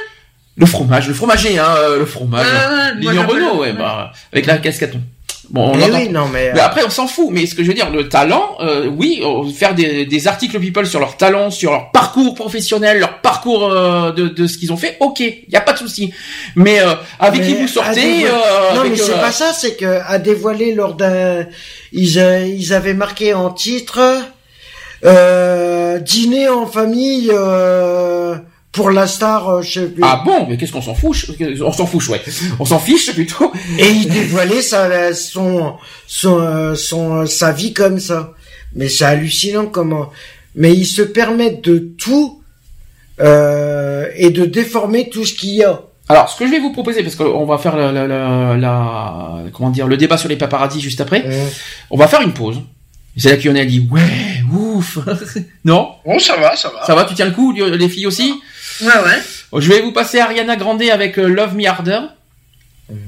Le 0.56 0.66
fromage, 0.66 1.08
le 1.08 1.14
fromager, 1.14 1.58
hein, 1.58 1.74
euh, 1.78 1.98
le 2.00 2.04
fromage. 2.06 2.46
Ouais, 2.46 2.52
ouais, 2.52 3.02
moi, 3.02 3.12
Lilian 3.12 3.26
Renault, 3.26 3.38
le 3.54 3.60
ouais, 3.60 3.68
fromage. 3.72 3.78
bah, 3.78 4.12
avec 4.34 4.44
la 4.46 4.58
casquette. 4.58 4.94
Bon, 5.50 5.70
on 5.72 5.78
Eh 5.78 5.82
entend- 5.84 5.98
oui, 5.98 6.08
non 6.10 6.28
mais, 6.32 6.52
Mais 6.54 6.60
après, 6.60 6.82
on 6.86 6.90
s'en 6.90 7.08
fout. 7.08 7.26
Mais 7.30 7.44
ce 7.46 7.54
que 7.56 7.62
je 7.64 7.68
veux 7.68 7.74
dire, 7.74 7.90
le 7.90 8.08
talent, 8.08 8.56
euh, 8.60 8.86
oui, 8.86 9.20
euh, 9.24 9.50
faire 9.52 9.74
des, 9.74 10.06
des 10.06 10.28
articles 10.28 10.58
people 10.60 10.86
sur 10.86 11.00
leur 11.00 11.16
talent, 11.16 11.50
sur 11.50 11.72
leur 11.72 11.90
parcours 11.90 12.34
professionnel, 12.36 13.00
leur 13.00 13.20
parcours 13.20 13.64
euh, 13.64 14.12
de, 14.12 14.28
de 14.28 14.46
ce 14.46 14.56
qu'ils 14.58 14.72
ont 14.72 14.76
fait, 14.76 14.96
ok, 15.00 15.18
il 15.20 15.44
y 15.52 15.56
a 15.56 15.60
pas 15.60 15.72
de 15.72 15.78
souci. 15.78 16.12
Mais 16.54 16.80
euh, 16.80 16.94
avec 17.18 17.40
Mais 17.40 17.46
qui 17.48 17.54
vous 17.54 17.66
sortez 17.68 18.00
dévoiler- 18.00 18.26
euh, 18.26 18.74
non 18.74 18.80
avec, 18.80 18.92
mais 18.92 18.98
c'est 18.98 19.12
euh, 19.12 19.20
pas 19.20 19.32
ça, 19.32 19.52
c'est 19.52 19.74
que 19.76 20.00
à 20.06 20.18
dévoiler 20.18 20.72
lors 20.72 20.94
d'un, 20.94 21.46
ils, 21.92 22.18
euh, 22.20 22.46
ils 22.46 22.72
avaient 22.72 22.94
marqué 22.94 23.34
en 23.34 23.50
titre 23.50 24.00
euh, 25.04 25.98
dîner 25.98 26.48
en 26.48 26.66
famille 26.66 27.30
euh, 27.32 28.36
pour 28.72 28.90
la 28.90 29.06
star, 29.06 29.48
euh, 29.48 29.62
je 29.62 29.80
sais 29.80 29.86
plus. 29.88 30.02
Ah 30.04 30.22
bon, 30.24 30.46
mais 30.48 30.56
qu'est-ce 30.56 30.72
qu'on 30.72 30.80
s'en 30.82 30.94
fout 30.94 31.16
On 31.62 31.72
s'en 31.72 31.86
fout, 31.86 32.06
ouais. 32.08 32.22
On 32.60 32.64
s'en 32.64 32.78
fiche 32.78 33.12
plutôt. 33.14 33.52
Et 33.78 33.88
ils 33.88 34.08
dévoilaient 34.08 34.62
sa, 34.62 35.12
son, 35.14 35.74
son, 36.06 36.38
euh, 36.40 36.74
son, 36.76 37.26
sa 37.26 37.50
vie 37.52 37.72
comme 37.72 37.98
ça. 37.98 38.32
Mais 38.76 38.88
c'est 38.88 39.04
hallucinant 39.04 39.66
comment. 39.66 40.10
Mais 40.54 40.72
ils 40.74 40.86
se 40.86 41.02
permettent 41.02 41.64
de 41.64 41.78
tout 41.98 42.42
euh, 43.20 44.06
et 44.16 44.30
de 44.30 44.44
déformer 44.44 45.08
tout 45.10 45.24
ce 45.26 45.34
qu'il 45.34 45.50
y 45.50 45.64
a. 45.64 45.80
Alors, 46.08 46.28
ce 46.28 46.36
que 46.38 46.46
je 46.46 46.50
vais 46.50 46.58
vous 46.60 46.72
proposer, 46.72 47.02
parce 47.02 47.14
qu'on 47.14 47.44
va 47.46 47.58
faire 47.58 47.76
la, 47.76 47.92
la, 47.92 48.06
la, 48.06 48.56
la- 48.56 49.42
comment 49.52 49.70
dire, 49.70 49.86
le 49.86 49.96
débat 49.96 50.16
sur 50.16 50.28
les 50.28 50.36
paparazzis 50.36 50.80
juste 50.80 51.00
après, 51.00 51.20
Mmh. 51.20 51.32
on 51.90 51.96
va 51.96 52.08
faire 52.08 52.20
une 52.22 52.32
pause. 52.32 52.60
C'est 53.16 53.30
là 53.30 53.36
qu'on 53.42 53.56
a 53.58 53.64
dit, 53.64 53.86
ouais, 53.90 54.42
ouf. 54.52 54.98
non? 55.64 55.90
Bon, 56.06 56.18
ça 56.18 56.36
va, 56.36 56.56
ça 56.56 56.70
va. 56.70 56.84
Ça 56.86 56.94
va, 56.94 57.04
tu 57.04 57.14
tiens 57.14 57.26
le 57.26 57.32
coup, 57.32 57.52
les 57.52 57.88
filles 57.88 58.06
aussi? 58.06 58.34
Ouais, 58.82 58.88
ouais. 58.88 59.60
Je 59.60 59.68
vais 59.68 59.80
vous 59.82 59.92
passer 59.92 60.20
Ariana 60.20 60.56
Grande 60.56 60.82
avec 60.82 61.18
euh, 61.18 61.26
Love 61.26 61.54
Me 61.54 61.66
Harder. 61.66 62.00
Mhm. 62.88 62.98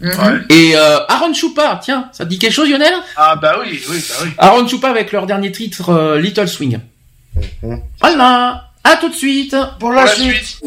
Ouais. 0.00 0.40
Et 0.50 0.76
euh, 0.76 0.98
Aaron 1.08 1.32
Choupa, 1.32 1.80
tiens, 1.82 2.10
ça 2.12 2.24
te 2.24 2.30
dit 2.30 2.38
quelque 2.38 2.52
chose 2.52 2.68
Lionel? 2.68 2.92
Ah 3.16 3.36
bah 3.36 3.56
oui, 3.60 3.82
oui, 3.88 4.04
bah 4.08 4.14
oui. 4.24 4.30
Aaron 4.38 4.66
Choupa 4.68 4.90
avec 4.90 5.12
leur 5.12 5.26
dernier 5.26 5.52
titre 5.52 5.90
euh, 5.90 6.20
Little 6.20 6.48
Swing. 6.48 6.78
Voilà, 8.00 8.70
à 8.82 8.96
tout 8.96 9.08
de 9.08 9.14
suite. 9.14 9.56
Pour 9.80 9.92
la, 9.92 10.02
Pour 10.02 10.10
la 10.10 10.16
suite. 10.16 10.58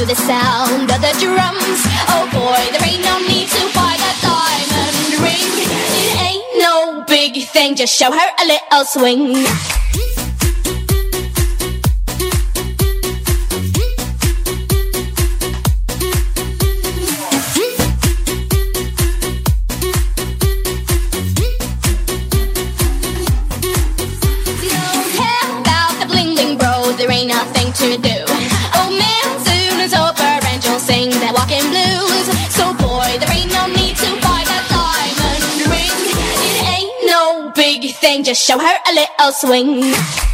to 0.00 0.06
the 0.06 0.14
sound 0.14 0.90
of 0.90 1.00
the 1.02 1.12
drums. 1.20 1.80
Oh 2.08 2.24
boy, 2.32 2.72
there 2.72 2.88
ain't 2.88 3.04
no 3.04 3.18
need 3.18 3.48
to 3.48 3.62
buy 3.76 3.94
that 4.00 4.16
diamond 4.24 5.20
ring. 5.20 5.52
It 6.08 6.20
ain't 6.24 6.58
no 6.58 7.04
big 7.06 7.44
thing, 7.46 7.74
just 7.74 7.94
show 7.94 8.10
her 8.10 8.28
a 8.42 8.46
little 8.46 8.84
swing. 8.86 9.79
just 38.30 38.46
show 38.46 38.56
her 38.56 38.78
a 38.86 38.92
little 38.94 39.32
swing. 39.32 40.29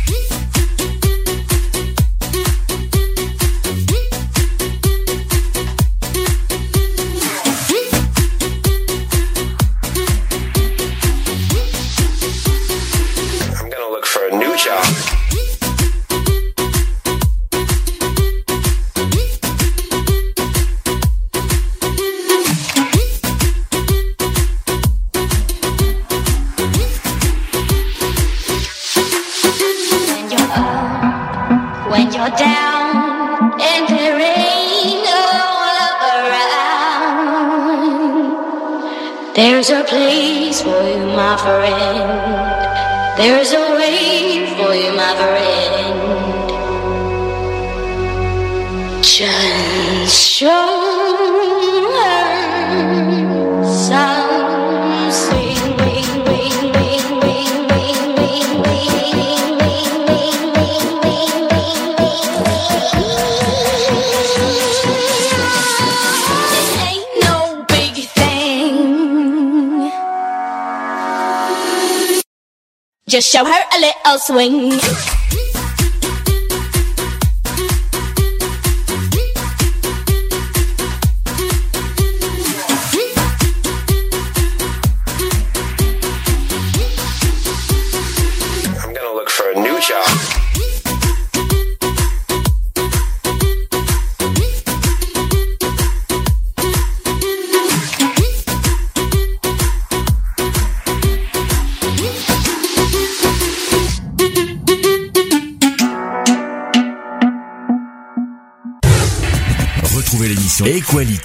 just 73.16 73.32
show 73.32 73.47
her 73.47 73.64
a 73.72 73.80
little 73.80 74.18
swing. 74.18 75.15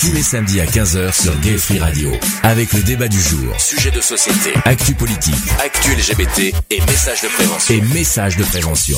Tous 0.01 0.11
les 0.13 0.23
samedis 0.23 0.59
à 0.59 0.65
15h 0.65 1.13
sur 1.13 1.39
Gay 1.41 1.57
Free 1.57 1.77
Radio. 1.77 2.11
Avec 2.41 2.73
le 2.73 2.81
débat 2.81 3.07
du 3.07 3.21
jour, 3.21 3.61
sujet 3.61 3.91
de 3.91 4.01
société, 4.01 4.49
actu 4.65 4.95
politique, 4.95 5.35
actu 5.63 5.91
LGBT 5.91 6.55
et 6.71 6.81
messages 6.87 7.21
de 7.21 7.27
prévention. 7.27 7.75
Et 7.75 7.81
messages 7.93 8.35
de 8.35 8.43
prévention. 8.43 8.97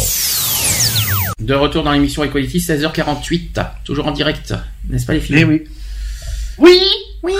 De 1.40 1.54
retour 1.56 1.84
dans 1.84 1.92
l'émission 1.92 2.24
Equality, 2.24 2.60
16h48, 2.60 3.66
toujours 3.84 4.08
en 4.08 4.12
direct, 4.12 4.54
n'est-ce 4.90 5.06
pas 5.06 5.12
les 5.12 5.20
filles? 5.20 5.36
Eh 5.40 5.44
oui. 5.44 5.64
Oui, 6.58 6.80
oui, 7.22 7.34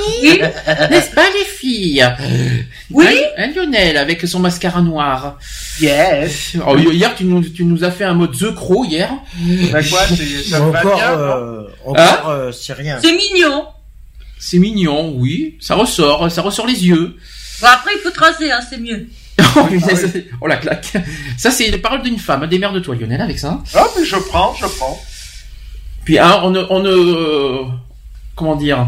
n'est-ce 0.90 1.16
pas 1.16 1.30
les 1.30 1.46
filles? 1.46 2.06
Oui. 2.92 3.06
Un, 3.38 3.48
Lionel 3.48 3.96
avec 3.96 4.28
son 4.28 4.40
mascara 4.40 4.82
noir. 4.82 5.38
Yes. 5.80 6.56
Oh, 6.66 6.78
hier, 6.78 7.16
tu 7.16 7.26
nous, 7.26 7.42
tu 7.42 7.66
nous 7.66 7.84
as 7.84 7.92
fait 7.92 8.04
un 8.04 8.14
mot 8.14 8.28
The 8.28 8.54
Crow 8.54 8.86
hier. 8.86 9.10
Bah 9.72 9.84
quoi, 9.84 10.02
c'est 10.08 10.44
ça 10.44 10.60
me 10.60 10.72
va 10.72 10.80
Encore, 10.80 10.96
bien, 10.96 11.12
euh, 11.12 11.68
encore, 11.86 11.98
Hein 11.98 12.30
euh, 12.30 12.52
c'est 12.52 12.74
rien. 12.74 13.00
C'est 13.02 13.16
mignon. 13.16 13.66
C'est 14.40 14.60
mignon, 14.60 15.14
oui. 15.16 15.58
Ça 15.60 15.76
ressort, 15.76 16.32
ça 16.32 16.42
ressort 16.42 16.68
les 16.68 16.86
yeux. 16.86 17.18
Bon, 17.62 17.68
après, 17.68 17.92
il 17.96 18.02
faut 18.02 18.12
tracer, 18.12 18.52
hein, 18.52 18.60
c'est 18.68 18.80
mieux. 18.80 19.08
oh, 19.40 19.68
oh, 20.42 20.48
la 20.48 20.58
claque. 20.58 20.94
Ça, 21.38 21.50
c'est 21.50 21.70
les 21.70 21.78
paroles 21.78 22.04
d'une 22.04 22.20
femme. 22.20 22.46
Démerde-toi, 22.48 22.96
Lionel, 22.96 23.22
avec 23.22 23.40
ça. 23.40 23.62
Ah, 23.74 23.88
mais 23.98 24.06
je 24.06 24.16
prends, 24.18 24.54
je 24.54 24.68
prends. 24.68 25.02
Puis, 26.06 26.20
hein, 26.20 26.42
on 26.44 26.52
ne, 26.52 26.64
on 26.70 26.82
ne, 26.82 26.90
euh, 26.90 27.64
comment 28.36 28.56
dire 28.56 28.88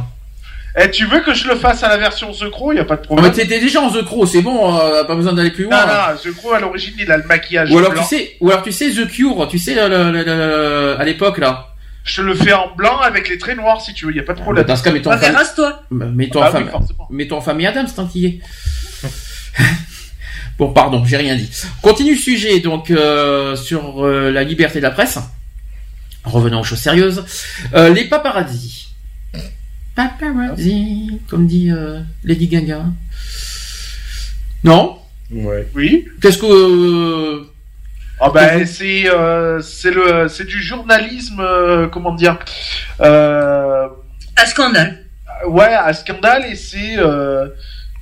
Eh, 0.78 0.92
tu 0.92 1.06
veux 1.06 1.22
que 1.22 1.34
je 1.34 1.48
le 1.48 1.56
fasse 1.56 1.84
à 1.84 1.88
la 1.88 1.98
version 1.98 2.32
The 2.32 2.50
Crow? 2.52 2.74
Y 2.74 2.80
a 2.80 2.86
pas 2.86 2.96
de 2.96 3.02
Ah, 3.04 3.06
problème. 3.06 3.28
mais 3.28 3.32
T'étais 3.34 3.60
déjà 3.60 3.80
en 3.82 3.90
The 3.92 4.04
Crow, 4.04 4.26
c'est 4.26 4.42
bon, 4.42 4.78
euh, 4.78 5.04
pas 5.06 5.16
besoin 5.16 5.32
d'aller 5.34 5.52
plus 5.52 5.64
loin. 5.66 5.86
non, 5.86 6.18
The 6.22 6.36
Crow 6.36 6.52
à 6.54 6.60
l'origine, 6.60 6.94
il 7.00 7.10
a 7.12 7.18
le 7.18 7.24
maquillage 7.24 7.72
Ou 7.72 7.78
alors 7.78 7.92
blanc. 7.92 8.02
tu 8.02 8.08
sais, 8.16 8.36
ou 8.42 8.50
alors 8.50 8.62
tu 8.62 8.72
sais 8.74 8.90
The 8.92 9.08
Cure, 9.08 9.48
tu 9.50 9.58
sais 9.58 9.74
le, 9.74 9.88
le- 9.88 10.12
le- 10.12 10.24
le- 10.24 10.96
à 11.00 11.04
l'époque 11.06 11.38
là. 11.38 11.68
Je 12.04 12.18
te 12.18 12.22
le 12.22 12.36
fais 12.36 12.54
en 12.54 12.76
blanc 12.76 13.00
avec 13.00 13.30
les 13.30 13.38
traits 13.38 13.58
noirs 13.58 13.82
si 13.82 13.94
tu 13.94 14.06
veux, 14.06 14.14
y 14.16 14.20
a 14.20 14.24
pas 14.24 14.34
de 14.34 14.38
Bah, 14.40 14.44
problème. 14.44 14.66
Dans 14.66 14.76
ce 14.76 14.84
cas, 14.84 14.92
mets-toi 14.92 15.16
en 15.16 15.18
rase-toi. 15.34 15.84
mets-toi 15.92 16.42
Ah 16.46 16.50
en 16.50 16.52
bah 16.52 16.58
oui, 16.60 16.66
famille, 16.66 16.72
forcément. 16.72 17.08
mets-toi 17.10 17.38
en 17.38 17.42
famille 17.42 17.66
Adams 17.68 17.88
tant 17.96 18.06
qu'il 18.06 18.22
y 18.22 18.26
est. 18.28 18.40
bon, 20.60 20.72
pardon, 20.72 21.04
j'ai 21.06 21.18
rien 21.18 21.36
dit. 21.36 21.50
Continue 21.82 22.12
le 22.16 22.20
sujet 22.20 22.60
donc 22.60 22.92
euh, 22.92 23.56
sur 23.56 24.06
euh, 24.06 24.30
la 24.32 24.44
liberté 24.44 24.80
de 24.80 24.84
la 24.84 24.92
presse. 24.92 25.18
Revenons 26.26 26.60
aux 26.60 26.64
choses 26.64 26.80
sérieuses. 26.80 27.24
Euh, 27.76 27.90
les 27.94 28.06
paparazzis. 28.06 28.85
Paparazzi, 29.96 31.22
comme 31.30 31.48
dit 31.48 31.72
euh, 31.72 32.00
Lady 32.24 32.48
Gaga. 32.48 32.86
Non? 34.64 34.98
Ouais. 35.32 35.68
Oui. 35.76 36.06
Qu'est-ce 36.22 36.38
que 36.38 36.46
euh, 36.46 37.44
Ah 38.20 38.30
ben 38.30 38.66
c'est 38.66 39.10
euh, 39.10 39.62
c'est 39.62 39.92
le 39.92 40.28
c'est 40.28 40.46
du 40.46 40.62
journalisme 40.62 41.40
euh, 41.40 41.88
comment 41.88 42.14
dire 42.14 42.38
euh, 43.02 43.88
Un 44.38 44.46
scandale. 44.46 45.06
ouais 45.48 45.74
un 45.74 45.94
scandale 45.94 46.46
et 46.52 46.56
c'est 46.56 46.98
euh, 46.98 47.48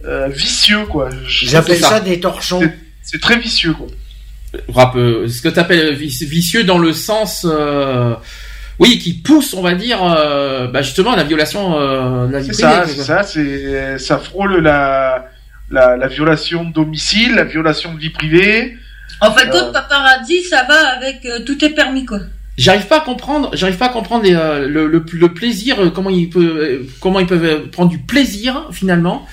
euh, 0.05 0.27
vicieux 0.27 0.85
quoi. 0.85 1.09
Je- 1.27 1.45
J'appelle 1.47 1.79
ça. 1.79 1.89
ça 1.89 1.99
des 1.99 2.19
torchons. 2.19 2.59
C'est- 2.59 2.73
C'est 3.05 3.21
très 3.21 3.37
vicieux 3.37 3.73
quoi. 3.73 3.87
rap, 4.69 4.93
ce 4.93 5.41
que 5.41 5.49
tu 5.49 5.59
appelles 5.59 5.93
vicieux 5.95 6.63
dans 6.63 6.77
le 6.77 6.93
sens, 6.93 7.45
euh, 7.49 8.15
oui, 8.79 8.97
qui 8.99 9.13
pousse, 9.13 9.53
on 9.53 9.61
va 9.61 9.73
dire, 9.75 10.03
euh, 10.03 10.67
bah 10.67 10.81
justement 10.81 11.13
à 11.13 11.15
la 11.15 11.23
violation 11.23 11.77
euh, 11.79 12.27
de 12.27 12.33
la 12.33 12.39
vie 12.39 12.49
privée. 12.49 12.61
ça, 12.61 12.85
c'est 12.87 13.01
ça, 13.01 13.23
c'est 13.23 13.99
ça 13.99 14.17
frôle 14.17 14.57
la, 14.61 15.27
la 15.69 15.95
la 15.97 16.07
violation 16.07 16.63
de 16.65 16.73
domicile, 16.73 17.35
la 17.35 17.43
violation 17.43 17.93
de 17.93 17.99
vie 17.99 18.09
privée. 18.09 18.77
En 19.21 19.31
fait, 19.31 19.47
Euh. 19.47 19.51
compte, 19.51 19.73
paparazzi, 19.73 20.43
ça 20.43 20.63
va 20.63 20.87
avec 20.97 21.25
euh, 21.25 21.39
tout 21.45 21.63
est 21.63 21.69
permis, 21.69 22.05
quoi. 22.05 22.19
J'arrive 22.57 22.85
pas 22.87 22.97
à 22.97 23.01
comprendre, 23.01 23.49
j'arrive 23.53 23.77
pas 23.77 23.87
à 23.87 23.89
comprendre 23.89 24.23
les, 24.23 24.35
euh, 24.35 24.67
le, 24.67 24.87
le, 24.87 25.03
le 25.11 25.33
plaisir, 25.33 25.91
comment 25.95 26.09
ils 26.11 26.29
peuvent, 26.29 26.81
comment 26.99 27.19
ils 27.19 27.25
peuvent 27.25 27.67
prendre 27.69 27.89
du 27.89 27.97
plaisir 27.99 28.67
finalement. 28.71 29.25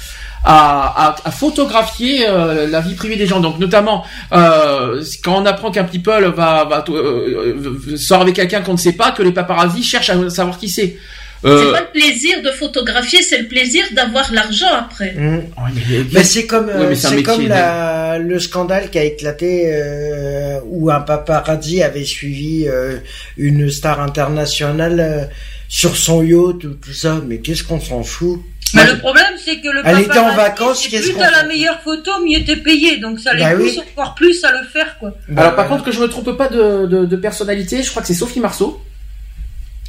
À, 0.42 1.08
à, 1.08 1.16
à 1.28 1.30
photographier 1.30 2.26
euh, 2.26 2.66
la 2.66 2.80
vie 2.80 2.94
privée 2.94 3.16
des 3.16 3.26
gens 3.26 3.40
donc 3.40 3.58
notamment 3.58 4.06
euh, 4.32 5.02
quand 5.22 5.42
on 5.42 5.44
apprend 5.44 5.70
qu'un 5.70 5.84
people 5.84 6.24
va, 6.34 6.64
va 6.64 6.82
euh, 6.88 7.58
euh, 7.92 7.96
sort 7.98 8.22
avec 8.22 8.36
quelqu'un 8.36 8.62
qu'on 8.62 8.72
ne 8.72 8.78
sait 8.78 8.94
pas 8.94 9.10
que 9.12 9.22
les 9.22 9.32
paparazzis 9.32 9.82
cherchent 9.82 10.08
à 10.08 10.30
savoir 10.30 10.56
qui 10.58 10.70
c'est 10.70 10.96
C'est 11.42 11.48
euh, 11.48 11.72
pas 11.72 11.80
le 11.80 12.00
plaisir 12.00 12.42
de 12.42 12.50
photographier, 12.52 13.20
c'est 13.22 13.38
le 13.38 13.48
plaisir 13.48 13.84
d'avoir 13.94 14.32
l'argent 14.32 14.72
après. 14.78 15.12
Mmh. 15.14 15.42
mais- 15.74 16.04
Mais 16.12 16.24
c'est 16.24 16.46
comme, 16.46 16.66
Ouais, 16.68 16.86
mais 16.88 16.94
c'est 16.94 17.08
c'est 17.08 17.22
comme 17.22 17.46
la, 17.48 18.18
le 18.18 18.38
scandale 18.38 18.88
qui 18.90 18.98
a 18.98 19.04
éclaté 19.04 19.70
euh, 19.74 20.58
où 20.66 20.90
un 20.90 21.00
paparazzi 21.00 21.82
avait 21.82 22.04
suivi 22.04 22.66
euh, 22.66 22.96
une 23.36 23.70
star 23.70 24.00
internationale 24.00 25.00
euh, 25.00 25.24
sur 25.68 25.96
son 25.96 26.22
yacht 26.22 26.64
ou 26.64 26.74
tout 26.74 26.92
ça. 26.94 27.20
Mais 27.26 27.38
qu'est-ce 27.38 27.64
qu'on 27.64 27.80
s'en 27.80 28.02
fout? 28.02 28.40
Mais 28.74 28.82
Ouais. 28.82 28.92
le 28.92 28.98
problème, 28.98 29.32
c'est 29.44 29.56
que 29.60 29.68
le 29.68 29.82
Elle 29.84 30.00
était 30.00 30.10
en 30.10 30.24
paparazzi, 30.26 30.36
vacances, 30.36 30.82
c'est 30.82 30.88
qu'est-ce 30.90 31.02
plus 31.04 31.12
qu'on 31.14 31.20
t'as 31.20 31.30
la 31.30 31.38
fait 31.40 31.46
meilleure 31.48 31.80
photo, 31.82 32.10
mieux 32.24 32.44
t'es 32.44 32.56
payé. 32.56 32.98
Donc 32.98 33.18
ça 33.20 33.32
les 33.34 33.40
Bah 33.42 33.54
pousse 33.56 33.76
oui. 33.76 33.80
encore 33.96 34.14
plus 34.14 34.44
à 34.44 34.52
le 34.52 34.66
faire, 34.66 34.96
quoi. 34.98 35.12
Alors 35.36 35.54
par 35.56 35.64
Bah, 35.64 35.70
contre 35.70 35.84
que 35.84 35.92
je 35.92 36.00
me 36.00 36.08
trompe 36.08 36.30
pas 36.36 36.48
de, 36.48 36.86
de, 36.86 37.04
de 37.04 37.16
personnalité, 37.16 37.82
je 37.82 37.90
crois 37.90 38.02
que 38.02 38.08
c'est 38.08 38.14
Sophie 38.14 38.40
Marceau. 38.40 38.80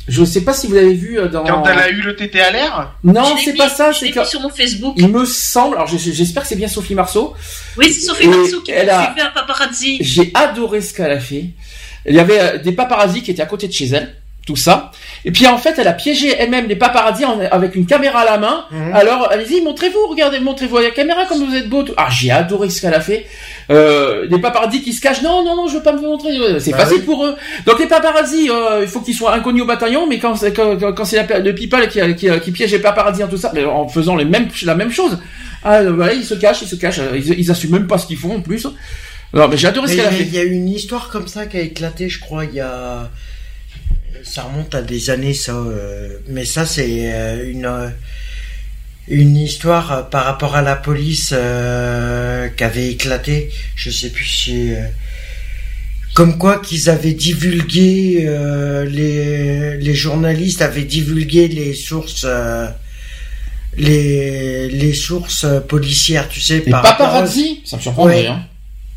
Je 0.07 0.25
sais 0.25 0.41
pas 0.41 0.53
si 0.53 0.65
vous 0.67 0.73
l'avez 0.73 0.95
vu 0.95 1.19
euh, 1.19 1.27
dans. 1.27 1.43
Quand 1.43 1.63
elle 1.67 1.77
a 1.77 1.89
eu 1.89 2.01
le 2.01 2.15
tété 2.15 2.41
à 2.41 2.51
l'air, 2.51 2.95
Non, 3.03 3.23
Je 3.23 3.35
l'ai 3.35 3.41
c'est 3.45 3.51
mis- 3.51 3.57
pas 3.59 3.69
ça. 3.69 3.91
je 3.91 3.99
C'est 3.99 4.05
l'ai 4.05 4.11
que 4.11 4.19
mis 4.19 4.25
sur 4.25 4.41
mon 4.41 4.49
Facebook. 4.49 4.95
il 4.97 5.07
me 5.09 5.25
semble. 5.25 5.75
Alors 5.75 5.87
je- 5.87 5.97
j'espère 5.97 6.41
que 6.41 6.49
c'est 6.49 6.55
bien 6.55 6.67
Sophie 6.67 6.95
Marceau. 6.95 7.35
Oui, 7.77 7.93
c'est 7.93 8.01
Sophie 8.07 8.23
Et 8.23 8.27
Marceau 8.27 8.61
qui 8.61 8.71
elle 8.71 8.89
a 8.89 9.05
suivi 9.05 9.21
un 9.21 9.29
paparazzi. 9.29 9.97
J'ai 10.01 10.31
adoré 10.33 10.81
ce 10.81 10.93
qu'elle 10.95 11.11
a 11.11 11.19
fait. 11.19 11.45
Il 12.07 12.15
y 12.15 12.19
avait 12.19 12.39
euh, 12.39 12.57
des 12.57 12.71
paparazzis 12.71 13.21
qui 13.21 13.29
étaient 13.29 13.43
à 13.43 13.45
côté 13.45 13.67
de 13.67 13.73
chez 13.73 13.85
elle, 13.89 14.15
tout 14.45 14.55
ça. 14.55 14.91
Et 15.23 15.31
puis 15.31 15.45
en 15.45 15.57
fait, 15.59 15.75
elle 15.77 15.87
a 15.87 15.93
piégé 15.93 16.33
elle-même 16.37 16.67
les 16.67 16.75
paparazzis 16.75 17.25
en- 17.25 17.39
avec 17.51 17.75
une 17.75 17.85
caméra 17.85 18.21
à 18.21 18.25
la 18.25 18.37
main. 18.39 18.65
Mhm. 18.71 18.91
Alors, 18.95 19.29
allez-y, 19.31 19.61
montrez-vous, 19.61 20.07
regardez, 20.09 20.39
montrez-vous 20.39 20.77
à 20.77 20.81
la 20.81 20.89
caméra 20.89 21.25
comme 21.27 21.45
vous 21.45 21.55
êtes 21.55 21.69
beau. 21.69 21.85
Ah, 21.95 22.07
j'ai 22.09 22.31
adoré 22.31 22.69
ce 22.71 22.81
qu'elle 22.81 22.93
a 22.95 23.01
fait. 23.01 23.27
Euh, 23.69 24.25
les 24.29 24.39
paparazzis 24.39 24.81
qui 24.81 24.93
se 24.93 24.99
cachent. 25.01 25.21
Non, 25.21 25.43
non, 25.45 25.55
non, 25.55 25.67
je 25.67 25.75
veux 25.77 25.83
pas 25.83 25.93
me 25.93 26.01
montrer. 26.01 26.35
Euh, 26.37 26.59
C'est 26.59 26.71
Bah 26.71 26.79
facile 26.79 26.97
oui. 26.99 27.03
pour 27.05 27.23
eux. 27.23 27.35
Donc 27.67 27.79
les 27.79 27.85
paparazzis, 27.85 28.49
euh, 28.49 28.79
il 28.81 28.87
faut 28.87 29.01
qu'ils 29.01 29.13
soient 29.13 29.33
inconnus 29.35 29.61
au 29.61 29.65
bataillon, 29.67 30.07
mais 30.07 30.17
quand 30.17 30.35
c'est 30.35 30.53
quand, 30.53 30.75
quand- 30.93 31.05
c'est 31.05 31.25
le 31.39 31.53
people 31.53 31.87
qui, 31.87 31.99
qui, 32.15 32.27
qui 32.43 32.51
piège 32.51 32.71
les 32.71 32.79
paparazzis 32.79 33.23
en 33.23 33.27
tout 33.27 33.37
ça, 33.37 33.51
mais 33.53 33.63
en 33.63 33.87
faisant 33.87 34.15
les 34.15 34.25
mêmes, 34.25 34.47
la 34.63 34.73
même 34.75 34.91
chose. 34.91 35.19
Ah, 35.63 35.75
euh, 35.81 35.91
voilà, 35.91 36.13
ils 36.13 36.25
se 36.25 36.33
cachent, 36.33 36.63
ils 36.63 36.67
se 36.67 36.75
cachent. 36.75 36.99
Ils, 37.13 37.39
ils 37.39 37.51
assument 37.51 37.73
même 37.73 37.87
pas 37.87 37.99
ce 37.99 38.07
qu'ils 38.07 38.17
font 38.17 38.37
en 38.37 38.41
plus. 38.41 38.65
Non, 39.33 39.47
mais 39.47 39.55
j'ai 39.55 39.67
adoré 39.67 39.85
mais 39.87 39.93
ce 39.93 39.97
qu'elle 39.97 40.07
a 40.07 40.11
fait. 40.11 40.23
il 40.23 40.33
y 40.33 40.39
a 40.39 40.43
eu 40.43 40.51
une 40.51 40.67
histoire 40.67 41.09
comme 41.09 41.27
ça 41.27 41.45
qui 41.45 41.57
a 41.57 41.61
éclaté, 41.61 42.09
je 42.09 42.19
crois, 42.19 42.43
il 42.45 42.55
y 42.55 42.59
a. 42.59 43.09
Ça 44.23 44.43
remonte 44.43 44.73
à 44.75 44.81
des 44.81 45.09
années, 45.09 45.33
ça. 45.33 45.53
euh, 45.53 46.17
Mais 46.27 46.45
ça, 46.45 46.65
c'est 46.65 47.11
euh, 47.13 47.49
une. 47.51 47.65
euh, 47.65 47.89
Une 49.07 49.35
histoire 49.35 50.09
par 50.09 50.25
rapport 50.25 50.55
à 50.55 50.61
la 50.61 50.75
police 50.75 51.29
qui 52.57 52.63
avait 52.63 52.91
éclaté. 52.91 53.49
Je 53.75 53.89
sais 53.89 54.09
plus 54.09 54.25
si. 54.25 54.71
Comme 56.13 56.37
quoi 56.37 56.59
qu'ils 56.61 56.89
avaient 56.89 57.13
divulgué, 57.15 58.29
les, 58.89 59.77
les 59.77 59.95
journalistes 59.95 60.61
avaient 60.61 60.83
divulgué 60.85 61.47
les 61.47 61.73
sources, 61.73 62.25
les, 63.77 64.69
les 64.69 64.93
sources 64.93 65.45
policières, 65.67 66.27
tu 66.29 66.39
sais, 66.41 66.61
Les 66.65 66.71
par 66.71 66.85
à- 66.85 66.89
paparazzi, 66.91 67.61
ça 67.65 67.77
me 67.77 67.81
surprendrait. 67.81 68.21
Ouais. 68.23 68.27
Hein. 68.27 68.45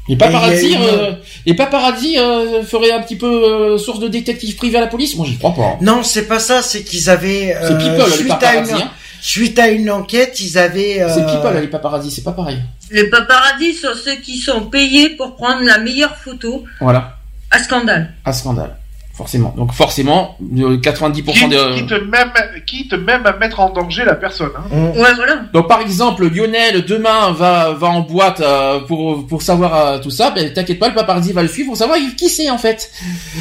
Les 0.08 0.16
paparazzi, 0.16 0.66
Et 0.66 0.72
eu- 0.72 0.76
euh, 0.80 1.12
les 1.46 1.54
paparazzi 1.54 2.18
euh, 2.18 2.62
feraient 2.62 2.92
un 2.92 3.00
petit 3.00 3.16
peu 3.16 3.26
euh, 3.26 3.78
source 3.78 4.00
de 4.00 4.08
détective 4.08 4.54
privé 4.56 4.76
à 4.76 4.82
la 4.82 4.86
police? 4.86 5.16
Moi, 5.16 5.26
j'y 5.26 5.38
crois 5.38 5.54
pas. 5.54 5.78
Non, 5.80 6.02
c'est 6.02 6.26
pas 6.28 6.38
ça, 6.38 6.60
c'est 6.60 6.82
qu'ils 6.84 7.08
avaient 7.08 7.56
C'est 7.60 7.72
euh, 7.72 7.78
people, 7.78 8.10
les 8.10 8.16
suite, 8.16 8.30
à 8.32 8.36
paparazzi. 8.36 8.70
une, 8.72 8.76
hein. 8.82 8.90
suite 9.22 9.58
à 9.58 9.68
une 9.68 9.90
enquête, 9.90 10.40
ils 10.40 10.58
avaient 10.58 11.00
euh, 11.00 11.08
C'est 11.14 11.24
people, 11.24 11.58
les 11.60 11.68
paparazzi, 11.68 12.10
c'est 12.10 12.22
pas 12.22 12.32
pareil. 12.32 12.58
Les 12.90 13.08
paparazzi 13.08 13.72
sont 13.72 13.94
ceux 13.94 14.16
qui 14.16 14.36
sont 14.36 14.66
payés 14.66 15.08
pour 15.10 15.36
prendre 15.36 15.62
la 15.62 15.78
meilleure 15.78 16.16
photo 16.16 16.64
Voilà, 16.82 17.16
à 17.50 17.58
scandale. 17.60 18.12
à 18.26 18.32
scandale. 18.34 18.76
Forcément. 19.16 19.54
Donc 19.56 19.72
forcément, 19.72 20.36
euh, 20.58 20.76
90% 20.76 21.22
quitte, 21.32 21.48
de... 21.50 21.74
quitte 21.74 21.92
même 22.10 22.32
quitte 22.66 22.92
même 22.94 23.24
à 23.26 23.32
mettre 23.36 23.60
en 23.60 23.70
danger 23.70 24.04
la 24.04 24.16
personne. 24.16 24.50
Hein. 24.56 24.64
on- 24.72 24.90
Ouais, 25.00 25.14
voilà. 25.14 25.42
Donc 25.52 25.68
par 25.68 25.80
exemple, 25.80 26.26
Lionel 26.26 26.84
demain 26.84 27.30
va 27.30 27.72
va 27.74 27.86
en 27.86 28.00
boîte 28.00 28.40
euh, 28.40 28.80
pour 28.80 29.24
pour 29.26 29.40
savoir 29.42 29.74
euh, 29.76 29.98
tout 30.00 30.10
ça. 30.10 30.32
Ben 30.32 30.52
t'inquiète 30.52 30.80
pas, 30.80 30.88
le 30.88 30.94
paparazzi 30.94 31.32
va 31.32 31.42
le 31.42 31.48
suivre 31.48 31.68
pour 31.68 31.76
savoir 31.76 31.96
qui 32.16 32.28
c'est 32.28 32.50
en 32.50 32.58
fait. 32.58 32.90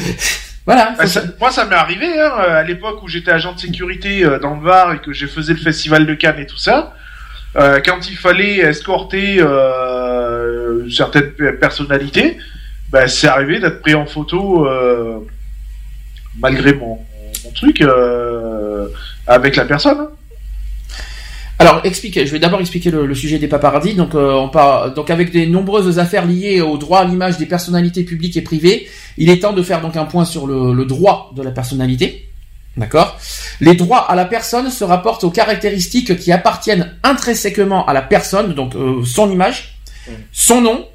voilà. 0.66 0.94
Bah, 0.96 1.06
ça- 1.08 1.22
moi, 1.40 1.50
ça 1.50 1.64
m'est 1.64 1.74
arrivé 1.74 2.06
hein, 2.20 2.30
à 2.38 2.62
l'époque 2.62 3.02
où 3.02 3.08
j'étais 3.08 3.32
agent 3.32 3.52
de 3.54 3.58
sécurité 3.58 4.24
euh, 4.24 4.38
dans 4.38 4.54
le 4.54 4.62
Var 4.62 4.92
et 4.94 4.98
que 5.00 5.12
j'ai 5.12 5.26
faisais 5.26 5.54
le 5.54 5.58
festival 5.58 6.06
de 6.06 6.14
Cannes 6.14 6.38
et 6.38 6.46
tout 6.46 6.56
ça. 6.56 6.94
Euh, 7.56 7.80
quand 7.84 8.08
il 8.08 8.16
fallait 8.16 8.58
escorter 8.58 9.40
euh, 9.40 10.88
certaines 10.90 11.30
pe- 11.32 11.52
personnalités, 11.58 12.38
bah, 12.90 13.06
c'est 13.08 13.26
arrivé 13.28 13.58
d'être 13.60 13.80
pris 13.80 13.94
en 13.94 14.06
photo 14.06 14.66
euh, 14.66 15.18
malgré 16.38 16.74
mon, 16.74 16.98
truc 17.54 17.82
euh, 17.82 18.88
avec 19.26 19.56
la 19.56 19.64
personne. 19.64 20.08
Alors, 21.58 21.80
expliquez. 21.84 22.26
Je 22.26 22.32
vais 22.32 22.38
d'abord 22.38 22.60
expliquer 22.60 22.90
le, 22.90 23.14
sujet 23.14 23.38
des 23.38 23.46
paparazzis. 23.48 23.94
Donc, 23.94 24.14
euh, 24.14 24.46
donc 24.90 25.10
avec 25.10 25.30
des 25.30 25.46
nombreuses 25.46 25.98
affaires 25.98 26.26
liées 26.26 26.60
au 26.60 26.78
droit 26.78 27.00
à 27.00 27.04
l'image 27.04 27.38
des 27.38 27.46
personnalités 27.46 28.02
publiques 28.02 28.36
et 28.36 28.42
privées, 28.42 28.88
il 29.18 29.30
est 29.30 29.40
temps 29.40 29.52
de 29.52 29.62
faire 29.62 29.80
donc 29.80 29.96
un 29.96 30.04
point 30.04 30.24
sur 30.24 30.46
le, 30.46 30.72
le 30.72 30.84
droit 30.84 31.32
de 31.36 31.42
la 31.42 31.52
personnalité. 31.52 32.28
D'accord? 32.76 33.18
Les 33.60 33.74
droits 33.74 34.10
à 34.10 34.16
la 34.16 34.24
personne 34.24 34.68
se 34.70 34.82
rapportent 34.82 35.22
aux 35.22 35.30
caractéristiques 35.30 36.18
qui 36.18 36.32
appartiennent 36.32 36.92
intrinsèquement 37.04 37.86
à 37.86 37.92
la 37.92 38.02
personne, 38.02 38.54
donc 38.54 38.74
euh, 38.74 39.04
son 39.04 39.30
image, 39.30 39.78
son 40.32 40.60
nom, 40.60 40.88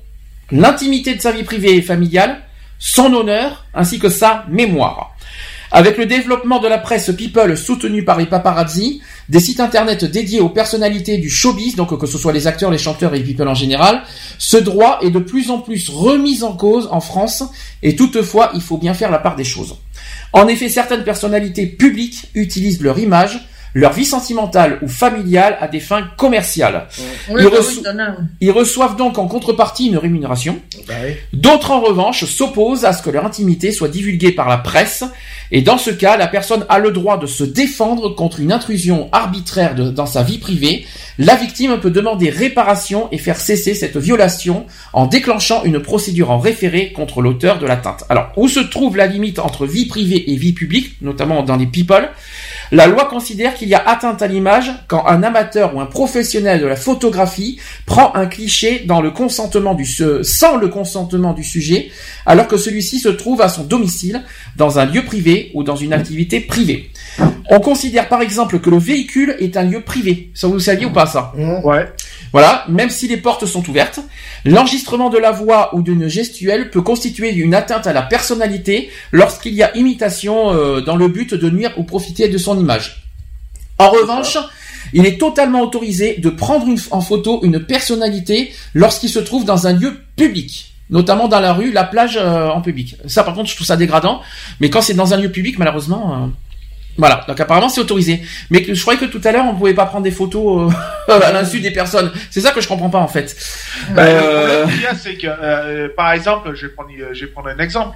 l'intimité 0.51 1.15
de 1.15 1.21
sa 1.21 1.31
vie 1.31 1.43
privée 1.43 1.75
et 1.75 1.81
familiale, 1.81 2.41
son 2.79 3.13
honneur, 3.13 3.65
ainsi 3.73 3.97
que 3.97 4.09
sa 4.09 4.45
mémoire. 4.49 5.15
Avec 5.71 5.97
le 5.97 6.07
développement 6.07 6.59
de 6.59 6.67
la 6.67 6.79
presse 6.79 7.11
people 7.15 7.55
soutenue 7.55 8.03
par 8.03 8.17
les 8.17 8.25
paparazzi, 8.25 9.01
des 9.29 9.39
sites 9.39 9.59
internet 9.59 10.03
dédiés 10.03 10.39
aux 10.39 10.49
personnalités 10.49 11.19
du 11.19 11.29
showbiz, 11.29 11.75
donc 11.75 11.95
que 11.99 12.07
ce 12.07 12.17
soit 12.17 12.33
les 12.33 12.47
acteurs, 12.47 12.71
les 12.71 12.79
chanteurs 12.79 13.13
et 13.13 13.19
les 13.19 13.23
people 13.23 13.47
en 13.47 13.53
général, 13.53 14.01
ce 14.39 14.57
droit 14.57 14.99
est 15.03 15.11
de 15.11 15.19
plus 15.19 15.51
en 15.51 15.59
plus 15.59 15.89
remis 15.89 16.41
en 16.43 16.53
cause 16.53 16.87
en 16.91 17.01
France, 17.01 17.43
et 17.83 17.95
toutefois 17.95 18.51
il 18.55 18.61
faut 18.61 18.77
bien 18.77 18.95
faire 18.95 19.11
la 19.11 19.19
part 19.19 19.35
des 19.35 19.43
choses. 19.43 19.75
En 20.33 20.47
effet, 20.47 20.69
certaines 20.69 21.03
personnalités 21.03 21.67
publiques 21.67 22.29
utilisent 22.33 22.81
leur 22.81 22.97
image, 22.97 23.47
leur 23.73 23.93
vie 23.93 24.05
sentimentale 24.05 24.79
ou 24.81 24.87
familiale 24.87 25.57
à 25.61 25.67
des 25.67 25.79
fins 25.79 26.03
commerciales. 26.17 26.87
Oui, 27.29 27.41
Ils, 27.43 27.49
bah 27.49 27.57
reço- 27.57 27.83
ils 28.41 28.51
reçoivent 28.51 28.95
donc 28.95 29.17
en 29.17 29.27
contrepartie 29.27 29.87
une 29.87 29.97
rémunération. 29.97 30.59
Bah 30.87 30.93
oui. 31.05 31.13
D'autres, 31.33 31.71
en 31.71 31.79
revanche, 31.81 32.25
s'opposent 32.25 32.85
à 32.85 32.93
ce 32.93 33.01
que 33.03 33.09
leur 33.09 33.25
intimité 33.25 33.71
soit 33.71 33.87
divulguée 33.89 34.31
par 34.31 34.49
la 34.49 34.57
presse, 34.57 35.03
et 35.51 35.61
dans 35.61 35.77
ce 35.77 35.89
cas, 35.91 36.17
la 36.17 36.27
personne 36.27 36.65
a 36.69 36.79
le 36.79 36.91
droit 36.91 37.17
de 37.17 37.25
se 37.27 37.43
défendre 37.43 38.09
contre 38.15 38.39
une 38.39 38.51
intrusion 38.51 39.09
arbitraire 39.11 39.75
de- 39.75 39.89
dans 39.89 40.05
sa 40.05 40.23
vie 40.23 40.37
privée. 40.37 40.85
La 41.17 41.35
victime 41.35 41.77
peut 41.79 41.89
demander 41.91 42.29
réparation 42.29 43.07
et 43.11 43.17
faire 43.17 43.39
cesser 43.39 43.73
cette 43.73 43.97
violation 43.97 44.65
en 44.93 45.05
déclenchant 45.05 45.63
une 45.63 45.79
procédure 45.81 46.31
en 46.31 46.39
référé 46.39 46.91
contre 46.93 47.21
l'auteur 47.21 47.59
de 47.59 47.65
l'atteinte. 47.65 48.03
Alors, 48.09 48.29
où 48.37 48.47
se 48.47 48.59
trouve 48.59 48.95
la 48.97 49.05
limite 49.07 49.39
entre 49.39 49.65
vie 49.65 49.85
privée 49.85 50.31
et 50.31 50.35
vie 50.35 50.53
publique, 50.53 50.95
notamment 51.01 51.43
dans 51.43 51.57
les 51.57 51.65
people? 51.65 52.09
La 52.71 52.85
loi 52.85 53.05
considère 53.05 53.55
qu'il 53.55 53.67
y 53.67 53.73
a 53.73 53.83
atteinte 53.83 54.21
à 54.21 54.27
l'image 54.27 54.71
quand 54.87 55.07
un 55.07 55.23
amateur 55.23 55.75
ou 55.75 55.81
un 55.81 55.87
professionnel 55.87 56.61
de 56.61 56.67
la 56.67 56.75
photographie 56.75 57.59
prend 57.87 58.15
un 58.15 58.27
cliché 58.27 58.85
sans 58.87 59.01
le 59.01 59.09
consentement 59.09 59.73
du 61.33 61.43
sujet, 61.43 61.89
alors 62.27 62.47
que 62.47 62.57
celui-ci 62.57 62.99
se 62.99 63.09
trouve 63.09 63.41
à 63.41 63.49
son 63.49 63.63
domicile, 63.63 64.23
dans 64.55 64.77
un 64.77 64.85
lieu 64.85 65.03
privé 65.03 65.49
ou 65.55 65.63
dans 65.63 65.75
une 65.75 65.93
activité 65.93 66.41
privée. 66.41 66.91
On 67.51 67.59
considère 67.59 68.07
par 68.07 68.21
exemple 68.21 68.59
que 68.59 68.69
le 68.69 68.77
véhicule 68.77 69.35
est 69.39 69.57
un 69.57 69.63
lieu 69.63 69.81
privé. 69.81 70.31
Ça 70.35 70.47
vous 70.47 70.53
le 70.53 70.59
saviez 70.59 70.85
ou 70.85 70.91
pas 70.91 71.05
ça? 71.07 71.33
Ouais. 71.63 71.91
Voilà, 72.31 72.63
même 72.69 72.91
si 72.91 73.07
les 73.07 73.17
portes 73.17 73.47
sont 73.47 73.67
ouvertes, 73.67 73.99
l'enregistrement 74.45 75.09
de 75.09 75.17
la 75.17 75.31
voix 75.31 75.75
ou 75.75 75.81
d'une 75.81 76.07
gestuelle 76.07 76.69
peut 76.69 76.81
constituer 76.81 77.33
une 77.33 77.55
atteinte 77.55 77.87
à 77.87 77.93
la 77.93 78.03
personnalité 78.03 78.91
lorsqu'il 79.11 79.53
y 79.55 79.63
a 79.63 79.75
imitation 79.75 80.53
euh, 80.53 80.81
dans 80.81 80.95
le 80.95 81.07
but 81.07 81.33
de 81.33 81.49
nuire 81.49 81.71
ou 81.77 81.83
profiter 81.83 82.27
de 82.29 82.37
son 82.37 82.59
image. 82.59 83.03
En 83.79 83.89
revanche, 83.89 84.37
il 84.93 85.07
est 85.07 85.17
totalement 85.19 85.61
autorisé 85.61 86.17
de 86.19 86.29
prendre 86.29 86.67
une- 86.67 86.77
en 86.91 87.01
photo 87.01 87.39
une 87.43 87.59
personnalité 87.65 88.53
lorsqu'il 88.75 89.09
se 89.09 89.19
trouve 89.19 89.43
dans 89.43 89.65
un 89.65 89.73
lieu 89.73 89.97
public, 90.15 90.75
notamment 90.91 91.27
dans 91.27 91.39
la 91.39 91.53
rue, 91.53 91.71
la 91.71 91.83
plage 91.83 92.17
euh, 92.21 92.49
en 92.49 92.61
public. 92.61 92.95
Ça 93.07 93.23
par 93.23 93.33
contre, 93.33 93.49
je 93.49 93.55
trouve 93.55 93.65
ça 93.67 93.75
dégradant, 93.75 94.21
mais 94.59 94.69
quand 94.69 94.81
c'est 94.83 94.93
dans 94.93 95.15
un 95.15 95.17
lieu 95.17 95.31
public, 95.31 95.57
malheureusement... 95.57 96.13
euh, 96.13 96.27
voilà, 96.97 97.23
donc 97.27 97.39
apparemment 97.39 97.69
c'est 97.69 97.81
autorisé. 97.81 98.21
Mais 98.49 98.65
je 98.67 98.81
croyais 98.81 98.99
que 98.99 99.05
tout 99.05 99.21
à 99.23 99.31
l'heure 99.31 99.45
on 99.47 99.55
pouvait 99.55 99.73
pas 99.73 99.85
prendre 99.85 100.03
des 100.03 100.11
photos 100.11 100.71
euh, 101.09 101.19
à 101.21 101.31
l'insu 101.31 101.59
des 101.59 101.71
personnes. 101.71 102.11
C'est 102.29 102.41
ça 102.41 102.51
que 102.51 102.59
je 102.61 102.67
comprends 102.67 102.89
pas 102.89 102.99
en 102.99 103.07
fait. 103.07 103.35
Bah, 103.91 104.03
Euh, 104.03 104.65
Le 104.65 104.71
problème 104.71 104.97
c'est 104.99 105.15
que, 105.15 105.27
euh, 105.27 105.87
par 105.95 106.11
exemple, 106.11 106.53
je 106.55 106.67
vais 106.67 106.73
prendre, 106.73 106.89
je 107.13 107.25
vais 107.25 107.31
prendre 107.31 107.49
un 107.49 107.57
exemple. 107.59 107.95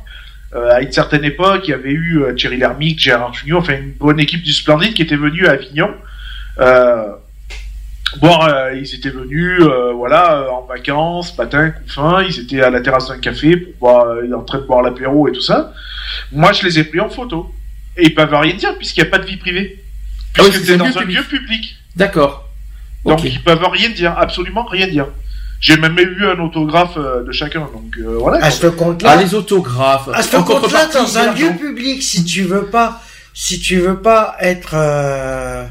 Euh, 0.56 0.70
à 0.72 0.82
une 0.82 0.92
certaine 0.92 1.24
époque, 1.26 1.62
il 1.68 1.72
y 1.72 1.74
avait 1.74 1.90
eu 1.92 2.22
euh, 2.22 2.34
Thierry 2.34 2.58
Lhermitte, 2.58 3.00
Gérard 3.00 3.34
Jugnot, 3.34 3.58
enfin 3.58 3.74
une 3.74 3.92
bonne 3.94 4.20
équipe 4.20 4.44
du 4.44 4.54
Splendide 4.54 4.94
qui 4.94 5.02
était 5.02 5.16
venue 5.16 5.48
à 5.48 5.52
Avignon. 5.54 5.90
Euh, 6.60 7.08
bon, 8.22 8.38
euh, 8.44 8.74
ils 8.76 8.94
étaient 8.94 9.10
venus, 9.10 9.62
euh, 9.62 9.92
voilà, 9.94 10.36
euh, 10.38 10.50
en 10.50 10.62
vacances, 10.68 11.36
matin, 11.40 11.72
coup 11.72 11.80
fin, 11.88 12.22
ils 12.22 12.40
étaient 12.40 12.62
à 12.62 12.70
la 12.70 12.82
terrasse 12.82 13.08
d'un 13.08 13.18
café 13.18 13.58
pour 13.58 13.74
boire, 13.80 14.06
euh, 14.06 14.32
en 14.34 14.44
train 14.44 14.60
de 14.60 14.66
boire 14.66 14.84
l'apéro 14.84 15.28
et 15.28 15.32
tout 15.32 15.42
ça. 15.42 15.74
Moi, 16.32 16.52
je 16.54 16.64
les 16.66 16.78
ai 16.80 16.84
pris 16.84 17.00
en 17.00 17.10
photo. 17.10 17.52
Et 17.98 18.06
ils 18.06 18.16
peuvent 18.16 18.34
rien 18.34 18.56
dire 18.56 18.76
puisqu'il 18.78 19.02
n'y 19.04 19.08
a 19.08 19.12
pas 19.12 19.20
de 19.20 19.26
vie 19.26 19.38
privée. 19.38 19.84
Ah 20.38 20.42
oui, 20.44 20.50
Puisque 20.50 20.66
c'est 20.66 20.66
c'est 20.66 20.74
un 20.74 20.78
dans 20.78 20.86
lieu 20.86 20.98
un 20.98 21.00
public. 21.02 21.18
lieu 21.18 21.24
public. 21.24 21.76
D'accord. 21.96 22.50
Donc 23.06 23.20
Ok. 23.20 23.26
ils 23.26 23.42
peuvent 23.44 23.64
rien 23.66 23.90
dire, 23.90 24.16
absolument 24.18 24.64
rien 24.66 24.88
dire. 24.88 25.08
J'ai 25.60 25.78
même 25.78 25.98
eu 25.98 26.26
un 26.26 26.40
autographe 26.40 26.98
euh, 26.98 27.24
de 27.24 27.32
chacun, 27.32 27.62
donc 27.62 27.96
euh, 27.98 28.18
voilà. 28.20 28.44
À 28.44 28.52
ce 28.52 28.68
compte-là, 28.68 29.12
Ah 29.18 29.22
les 29.22 29.34
autographes. 29.36 30.10
à 30.14 30.22
ce 30.22 30.36
En 30.36 30.44
compte-là, 30.44 30.88
dans 30.88 31.18
un 31.18 31.34
lieu 31.34 31.52
public, 31.58 32.02
si 32.04 32.26
tu 32.26 32.42
veux 32.44 32.66
pas, 32.66 33.02
si 33.34 33.60
tu 33.60 33.78
veux 33.80 34.02
pas 34.02 34.36
être 34.42 34.72
euh, 34.74 35.66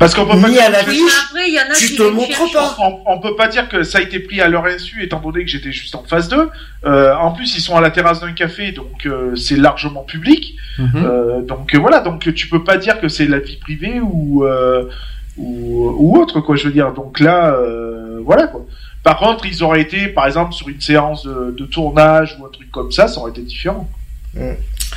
Parce 0.00 0.14
qu'on 0.14 0.24
peut 0.24 0.36
mis 0.48 0.56
pas 0.56 0.64
à 0.64 0.70
la 0.70 0.82
Mais 0.82 0.94
fiche, 0.94 1.12
après, 1.28 1.48
il 1.48 1.54
y 1.54 1.58
en 1.58 1.70
a 1.70 1.74
tu 1.74 1.88
qui 1.88 1.96
te 1.96 2.02
les 2.02 2.10
montres 2.10 2.34
cherchent. 2.34 2.52
pas. 2.54 2.74
on, 2.78 3.00
on 3.04 3.20
peut 3.20 3.36
pas 3.36 3.48
dire 3.48 3.68
que 3.68 3.82
ça 3.82 3.98
a 3.98 4.00
été 4.00 4.18
pris 4.18 4.40
à 4.40 4.48
leur 4.48 4.64
insu, 4.64 5.02
étant 5.04 5.20
donné 5.20 5.44
que 5.44 5.50
j'étais 5.50 5.72
juste 5.72 5.94
en 5.94 6.02
phase 6.04 6.30
2. 6.30 6.48
Euh, 6.86 7.14
en 7.16 7.32
plus, 7.32 7.54
ils 7.54 7.60
sont 7.60 7.76
à 7.76 7.82
la 7.82 7.90
terrasse 7.90 8.20
d'un 8.20 8.32
café, 8.32 8.72
donc 8.72 9.04
euh, 9.04 9.36
c'est 9.36 9.56
largement 9.58 10.02
public. 10.02 10.54
Mhm. 10.78 10.90
Euh, 10.96 11.42
donc 11.42 11.74
euh, 11.74 11.78
voilà, 11.78 12.00
donc 12.00 12.32
tu 12.34 12.48
peux 12.48 12.64
pas 12.64 12.78
dire 12.78 12.98
que 12.98 13.08
c'est 13.08 13.26
la 13.26 13.40
vie 13.40 13.56
privée 13.56 14.00
ou, 14.00 14.46
euh, 14.46 14.88
ou 15.36 15.94
ou 15.98 16.16
autre 16.18 16.40
quoi. 16.40 16.56
Je 16.56 16.64
veux 16.64 16.72
dire. 16.72 16.92
Donc 16.94 17.20
là, 17.20 17.52
euh, 17.52 18.20
voilà 18.24 18.46
quoi. 18.46 18.64
Par 19.02 19.18
contre, 19.18 19.44
ils 19.44 19.62
auraient 19.62 19.82
été, 19.82 20.08
par 20.08 20.26
exemple, 20.26 20.54
sur 20.54 20.70
une 20.70 20.80
séance 20.80 21.24
de, 21.26 21.54
de 21.56 21.64
tournage 21.66 22.38
ou 22.40 22.46
un 22.46 22.50
truc 22.50 22.70
comme 22.70 22.90
ça, 22.90 23.06
ça 23.06 23.20
aurait 23.20 23.32
été 23.32 23.42
différent. 23.42 23.86
Mm. 24.34 24.52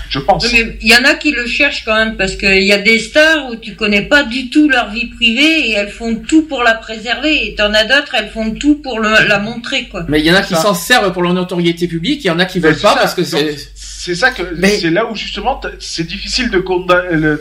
Je 0.09 0.19
pense. 0.19 0.45
Il 0.51 0.77
y 0.81 0.93
en 0.95 1.03
a 1.05 1.13
qui 1.15 1.31
le 1.31 1.45
cherchent 1.47 1.83
quand 1.85 1.95
même 1.95 2.15
parce 2.17 2.35
qu'il 2.35 2.63
y 2.63 2.71
a 2.71 2.77
des 2.77 2.99
stars 2.99 3.49
où 3.49 3.55
tu 3.55 3.75
connais 3.75 4.03
pas 4.03 4.23
du 4.23 4.49
tout 4.49 4.69
leur 4.69 4.89
vie 4.91 5.07
privée 5.07 5.69
et 5.69 5.71
elles 5.73 5.89
font 5.89 6.15
tout 6.15 6.43
pour 6.43 6.63
la 6.63 6.73
préserver 6.75 7.47
et 7.47 7.55
t'en 7.55 7.73
as 7.73 7.83
d'autres 7.85 8.13
elles 8.15 8.29
font 8.29 8.51
tout 8.51 8.75
pour 8.75 8.99
le- 8.99 9.27
la 9.27 9.39
montrer 9.39 9.87
quoi. 9.89 10.05
Mais 10.07 10.19
il 10.19 10.25
y 10.25 10.31
en 10.31 10.35
a 10.35 10.41
qui 10.41 10.55
s'en 10.55 10.73
servent 10.73 11.11
pour 11.13 11.21
leur 11.23 11.33
notoriété 11.33 11.87
publique, 11.87 12.23
il 12.23 12.27
y 12.27 12.31
en 12.31 12.39
a 12.39 12.45
qui 12.45 12.59
veulent 12.59 12.73
pas 12.79 12.93
ça. 12.93 12.95
parce 12.95 13.13
que 13.15 13.23
c'est. 13.23 13.55
C'est 13.75 14.15
ça 14.15 14.31
que 14.31 14.43
Mais- 14.57 14.77
c'est 14.79 14.89
là 14.89 15.09
où 15.09 15.15
justement 15.15 15.61
c'est 15.79 16.05
difficile 16.05 16.49
de 16.49 16.59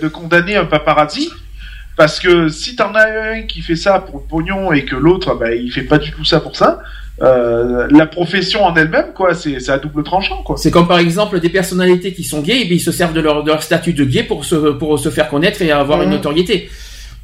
condamner 0.08 0.56
un 0.56 0.64
paparazzi 0.64 1.28
parce 1.96 2.20
que 2.20 2.48
si 2.48 2.76
t'en 2.76 2.94
as 2.94 3.06
un 3.34 3.42
qui 3.42 3.60
fait 3.62 3.76
ça 3.76 3.98
pour 3.98 4.20
le 4.20 4.24
pognon 4.28 4.72
et 4.72 4.84
que 4.84 4.94
l'autre 4.96 5.34
bah, 5.34 5.54
il 5.54 5.70
fait 5.72 5.82
pas 5.82 5.98
du 5.98 6.10
tout 6.12 6.24
ça 6.24 6.40
pour 6.40 6.56
ça, 6.56 6.80
euh, 7.20 7.86
la 7.90 8.06
profession 8.06 8.64
en 8.64 8.74
elle-même 8.74 9.12
quoi, 9.14 9.34
c'est 9.34 9.60
c'est 9.60 9.70
à 9.70 9.78
double 9.78 10.02
tranchant 10.02 10.42
quoi. 10.42 10.56
C'est 10.56 10.70
comme 10.70 10.88
par 10.88 10.98
exemple 10.98 11.38
des 11.40 11.50
personnalités 11.50 12.12
qui 12.12 12.24
sont 12.24 12.40
gays 12.40 12.62
et 12.62 12.64
bien 12.64 12.76
ils 12.76 12.80
se 12.80 12.90
servent 12.92 13.12
de 13.12 13.20
leur, 13.20 13.44
de 13.44 13.50
leur 13.50 13.62
statut 13.62 13.92
de 13.92 14.04
gay 14.04 14.22
pour 14.22 14.44
se, 14.44 14.56
pour 14.72 14.98
se 14.98 15.10
faire 15.10 15.28
connaître 15.28 15.60
et 15.62 15.70
avoir 15.70 16.00
une 16.02 16.08
Mhm. 16.08 16.14
notoriété. 16.16 16.70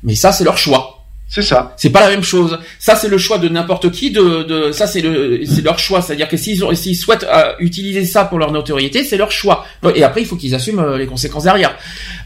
Mais 0.05 0.15
ça 0.15 0.31
c'est 0.33 0.45
leur 0.45 0.59
choix. 0.59 0.95
C'est 1.31 1.43
ça. 1.43 1.75
C'est 1.77 1.91
pas 1.91 2.01
la 2.01 2.09
même 2.09 2.23
chose. 2.23 2.59
Ça, 2.79 2.97
c'est 2.97 3.09
le 3.09 3.19
choix 3.19 3.37
de 3.37 3.51
n'importe 3.51 3.91
qui. 3.91 4.11
De, 4.11 4.45
de 4.45 4.73
ça, 4.73 4.87
c'est 4.87 5.03
le, 5.03 5.43
c'est 5.45 5.61
leur 5.63 5.79
choix. 5.79 6.01
C'est-à-dire 6.01 6.27
que 6.27 6.39
s'ils 6.39 6.65
ont, 6.65 6.75
s'ils 6.75 6.97
souhaitent 6.97 7.27
euh, 7.31 7.53
utiliser 7.59 8.07
ça 8.07 8.25
pour 8.25 8.39
leur 8.39 8.51
notoriété, 8.51 9.05
c'est 9.05 9.19
leur 9.19 9.31
choix. 9.31 9.67
Et 9.95 10.03
après, 10.03 10.23
il 10.23 10.27
faut 10.27 10.37
qu'ils 10.37 10.55
assument 10.55 10.79
euh, 10.79 10.97
les 10.97 11.05
conséquences 11.05 11.45
derrière. 11.45 11.77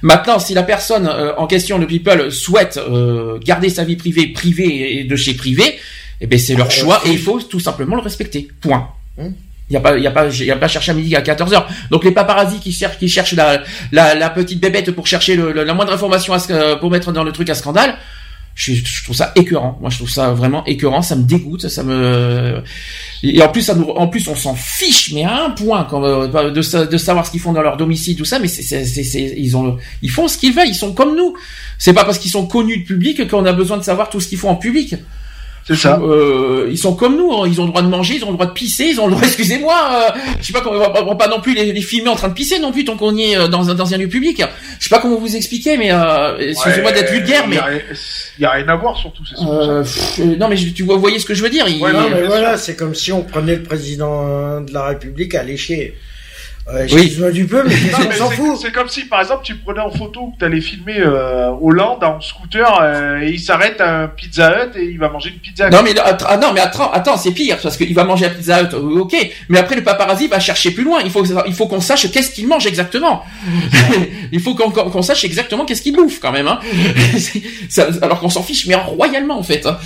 Maintenant, 0.02 0.38
si 0.38 0.54
la 0.54 0.62
personne 0.62 1.08
euh, 1.08 1.34
en 1.36 1.48
question, 1.48 1.78
le 1.78 1.88
people, 1.88 2.30
souhaite 2.30 2.78
euh, 2.78 3.40
garder 3.44 3.70
sa 3.70 3.82
vie 3.82 3.96
privée 3.96 4.28
privée 4.28 5.00
et 5.00 5.02
de 5.02 5.16
chez 5.16 5.34
privé, 5.34 5.80
eh 6.22 6.26
ben 6.26 6.38
c'est 6.38 6.54
leur 6.54 6.70
choix 6.70 7.00
et 7.04 7.10
il 7.10 7.18
faut 7.18 7.40
tout 7.40 7.60
simplement 7.60 7.96
le 7.96 8.02
respecter. 8.02 8.48
Point. 8.60 8.88
Hum. 9.18 9.32
Il 9.70 9.74
y 9.74 9.76
a 9.76 9.80
pas, 9.80 9.96
il 9.96 10.02
y 10.02 10.06
a 10.06 10.10
pas, 10.10 10.28
il 10.28 10.44
y 10.44 10.50
a 10.50 10.56
pas 10.56 10.68
chercher 10.68 10.90
à 10.92 10.94
midi 10.94 11.14
à 11.16 11.22
14 11.22 11.52
heures. 11.54 11.68
Donc 11.90 12.04
les 12.04 12.10
paparazzis 12.12 12.58
qui 12.60 12.72
cherchent, 12.72 12.98
qui 12.98 13.08
cherchent 13.08 13.32
la, 13.34 13.62
la, 13.90 14.14
la 14.14 14.28
petite 14.30 14.60
bébête 14.60 14.90
pour 14.90 15.06
chercher 15.06 15.34
le, 15.34 15.52
le- 15.52 15.64
la 15.64 15.72
moindre 15.74 15.92
information 15.92 16.34
à 16.34 16.38
sc- 16.38 16.78
pour 16.78 16.90
mettre 16.90 17.10
dans 17.12 17.24
le 17.24 17.32
truc 17.32 17.48
à 17.48 17.54
scandale, 17.54 17.96
je, 18.54 18.74
je 18.74 19.04
trouve 19.04 19.16
ça 19.16 19.32
écœurant. 19.34 19.78
Moi, 19.80 19.88
je 19.88 19.96
trouve 19.96 20.10
ça 20.10 20.32
vraiment 20.32 20.62
écœurant. 20.66 21.00
Ça 21.00 21.16
me 21.16 21.22
dégoûte. 21.22 21.68
Ça 21.68 21.82
me 21.84 22.62
et 23.22 23.40
en 23.42 23.48
plus, 23.48 23.62
ça 23.62 23.74
nous, 23.74 23.84
en 23.88 24.08
plus, 24.08 24.28
on 24.28 24.34
s'en 24.36 24.54
fiche, 24.54 25.12
mais 25.14 25.24
à 25.24 25.44
un 25.44 25.50
point 25.50 25.86
quand, 25.88 26.04
euh, 26.04 26.50
de, 26.50 26.84
de 26.84 26.98
savoir 26.98 27.24
ce 27.24 27.30
qu'ils 27.30 27.40
font 27.40 27.52
dans 27.54 27.62
leur 27.62 27.78
domicile, 27.78 28.14
tout 28.16 28.26
ça. 28.26 28.38
Mais 28.38 28.48
c'est- 28.48 29.34
ils 29.38 29.56
ont, 29.56 29.78
ils 30.02 30.10
font 30.10 30.28
ce 30.28 30.36
qu'ils 30.36 30.52
veulent. 30.52 30.68
Ils 30.68 30.74
sont 30.74 30.92
comme 30.92 31.16
nous. 31.16 31.34
C'est 31.78 31.94
pas 31.94 32.04
parce 32.04 32.18
qu'ils 32.18 32.30
sont 32.30 32.46
connus 32.46 32.78
du 32.78 32.84
public 32.84 33.26
qu'on 33.30 33.46
a 33.46 33.52
besoin 33.54 33.78
de 33.78 33.84
savoir 33.84 34.10
tout 34.10 34.20
ce 34.20 34.28
qu'ils 34.28 34.38
font 34.38 34.50
en 34.50 34.56
public. 34.56 34.96
C'est 35.64 35.76
ça. 35.76 36.00
Euh, 36.02 36.66
ils 36.70 36.76
sont 36.78 36.94
comme 36.96 37.16
nous, 37.16 37.32
hein. 37.32 37.44
ils 37.46 37.60
ont 37.60 37.64
le 37.64 37.70
droit 37.70 37.82
de 37.82 37.86
manger, 37.88 38.14
ils 38.16 38.24
ont 38.24 38.30
le 38.30 38.34
droit 38.34 38.46
de 38.46 38.52
pisser, 38.52 38.86
ils 38.86 39.00
ont 39.00 39.06
le 39.06 39.12
droit, 39.12 39.22
excusez-moi, 39.26 39.74
euh, 39.92 40.18
je 40.40 40.46
sais 40.46 40.52
pas 40.52 40.60
comment, 40.60 40.76
on 40.76 40.80
va- 40.80 41.02
on 41.04 41.06
va 41.06 41.14
pas 41.14 41.28
non 41.28 41.40
plus 41.40 41.54
les, 41.54 41.72
les 41.72 41.80
filmer 41.82 42.08
en 42.08 42.16
train 42.16 42.28
de 42.28 42.34
pisser 42.34 42.58
non 42.58 42.72
plus 42.72 42.84
tant 42.84 42.96
qu'on 42.96 43.14
y 43.14 43.32
est 43.32 43.36
euh, 43.38 43.46
dans 43.48 43.70
un, 43.70 43.74
dans 43.74 43.94
un 43.94 43.96
lieu 43.96 44.08
public. 44.08 44.42
Je 44.80 44.84
sais 44.84 44.90
pas 44.90 44.98
comment 44.98 45.16
vous 45.18 45.36
expliquer, 45.36 45.76
mais 45.76 45.92
euh, 45.92 46.36
excusez-moi 46.38 46.90
Ouais, 46.90 46.96
d'être 47.00 47.12
vulgaire, 47.12 47.46
mais 47.46 47.60
rien- 47.60 47.80
y 48.40 48.44
a 48.44 48.50
rien 48.50 48.68
à 48.68 48.74
voir 48.76 48.96
surtout. 48.96 49.22
C'est 49.24 49.36
euh, 49.46 49.82
pff, 49.82 50.18
euh, 50.20 50.36
non 50.36 50.48
mais 50.48 50.56
je- 50.56 50.70
tu 50.70 50.82
vois, 50.82 50.96
voyez 50.96 51.20
ce 51.20 51.26
que 51.26 51.34
je 51.34 51.42
veux 51.44 51.50
dire. 51.50 51.66
il- 51.68 51.80
Ouais, 51.80 51.92
Non, 51.92 52.00
non, 52.02 52.08
mais 52.12 52.22
voilà, 52.26 52.56
c'est 52.56 52.74
comme 52.74 52.94
si 52.96 53.12
on 53.12 53.22
prenait 53.22 53.54
le 53.56 53.62
président 53.62 54.60
de 54.60 54.72
la 54.72 54.86
République 54.86 55.34
à 55.36 55.44
lécher. 55.44 55.94
Excuse-moi 56.80 57.30
du 57.30 57.46
peu, 57.46 57.64
mais 57.66 57.76
s'en 58.16 58.30
fout 58.30 58.58
C'est 58.60 58.72
comme 58.72 58.88
si, 58.88 59.04
par 59.04 59.20
exemple, 59.20 59.42
tu 59.44 59.56
prenais 59.56 59.80
en 59.80 59.90
photo 59.90 60.28
que 60.28 60.38
tu 60.38 60.44
allais 60.44 60.60
filmer 60.60 60.98
euh, 60.98 61.50
Hollande 61.60 62.04
en 62.04 62.20
scooter 62.20 62.80
euh, 62.80 63.20
et 63.20 63.30
il 63.30 63.40
s'arrête 63.40 63.80
à 63.80 64.02
un 64.02 64.08
Pizza 64.08 64.50
Hut 64.50 64.78
et 64.78 64.84
il 64.84 64.98
va 64.98 65.08
manger 65.08 65.30
une 65.30 65.40
pizza. 65.40 65.68
Non 65.70 65.82
mais 65.82 65.94
ah, 65.98 66.36
non 66.36 66.52
mais 66.52 66.60
attends, 66.60 66.90
attends 66.92 67.16
c'est 67.16 67.32
pire 67.32 67.58
parce 67.60 67.76
qu'il 67.76 67.94
va 67.94 68.04
manger 68.04 68.26
à 68.26 68.30
Pizza 68.30 68.62
Hut, 68.62 68.74
ok. 68.74 69.14
Mais 69.48 69.58
après 69.58 69.76
le 69.76 69.82
paparazzi 69.82 70.28
va 70.28 70.38
chercher 70.38 70.70
plus 70.70 70.84
loin. 70.84 71.00
Il 71.04 71.10
faut 71.10 71.24
il 71.46 71.54
faut 71.54 71.66
qu'on 71.66 71.80
sache 71.80 72.10
qu'est-ce 72.10 72.30
qu'il 72.30 72.46
mange 72.46 72.66
exactement. 72.66 73.24
il 74.32 74.40
faut 74.40 74.54
qu'on 74.54 75.02
sache 75.02 75.24
exactement 75.24 75.64
qu'est-ce 75.64 75.82
qu'il 75.82 75.96
bouffe 75.96 76.20
quand 76.20 76.32
même. 76.32 76.46
Hein. 76.46 76.60
alors 78.02 78.20
qu'on 78.20 78.30
s'en 78.30 78.42
fiche 78.42 78.66
mais 78.66 78.74
royalement 78.74 79.38
en 79.38 79.42
fait. 79.42 79.66
Hein. 79.66 79.78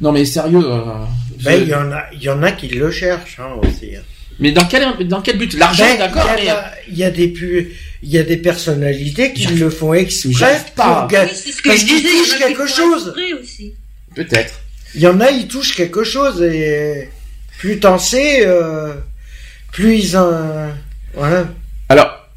Non 0.00 0.12
mais 0.12 0.24
sérieux. 0.24 0.64
Euh, 0.64 1.04
ben, 1.44 1.60
il 1.60 1.68
y 1.68 1.74
en 1.74 1.90
a 1.92 2.04
il 2.12 2.22
y 2.22 2.30
en 2.30 2.42
a 2.42 2.52
qui 2.52 2.68
le 2.68 2.90
cherchent 2.90 3.38
hein, 3.40 3.58
aussi. 3.62 3.96
Mais 4.42 4.50
dans 4.50 4.64
quel, 4.64 5.06
dans 5.06 5.22
quel 5.22 5.38
but? 5.38 5.54
L'argent, 5.54 5.84
ben, 5.84 5.98
d'accord. 5.98 6.28
Il 6.88 6.98
y, 6.98 7.04
a 7.04 7.10
des 7.10 7.32
il 8.02 8.10
y 8.10 8.18
a 8.18 8.24
des 8.24 8.36
personnalités 8.36 9.32
qui 9.32 9.46
le 9.54 9.70
font 9.70 9.94
exprès 9.94 10.60
pas. 10.74 11.06
parce 11.08 11.84
qu'ils 11.84 12.02
touchent 12.02 12.38
quelque 12.38 12.66
chose. 12.66 13.14
Peut-être. 14.16 14.54
Il 14.96 15.00
y 15.00 15.06
en 15.06 15.20
a, 15.20 15.30
ils 15.30 15.46
touchent 15.46 15.76
quelque 15.76 16.02
chose 16.02 16.42
et 16.42 17.08
plus 17.58 17.78
t'en 17.78 17.98
sais, 17.98 18.44
euh, 18.44 18.92
plus 19.70 19.96
ils 19.96 20.16
en, 20.16 20.68
voilà. 21.14 21.46
Alors, 21.88 22.28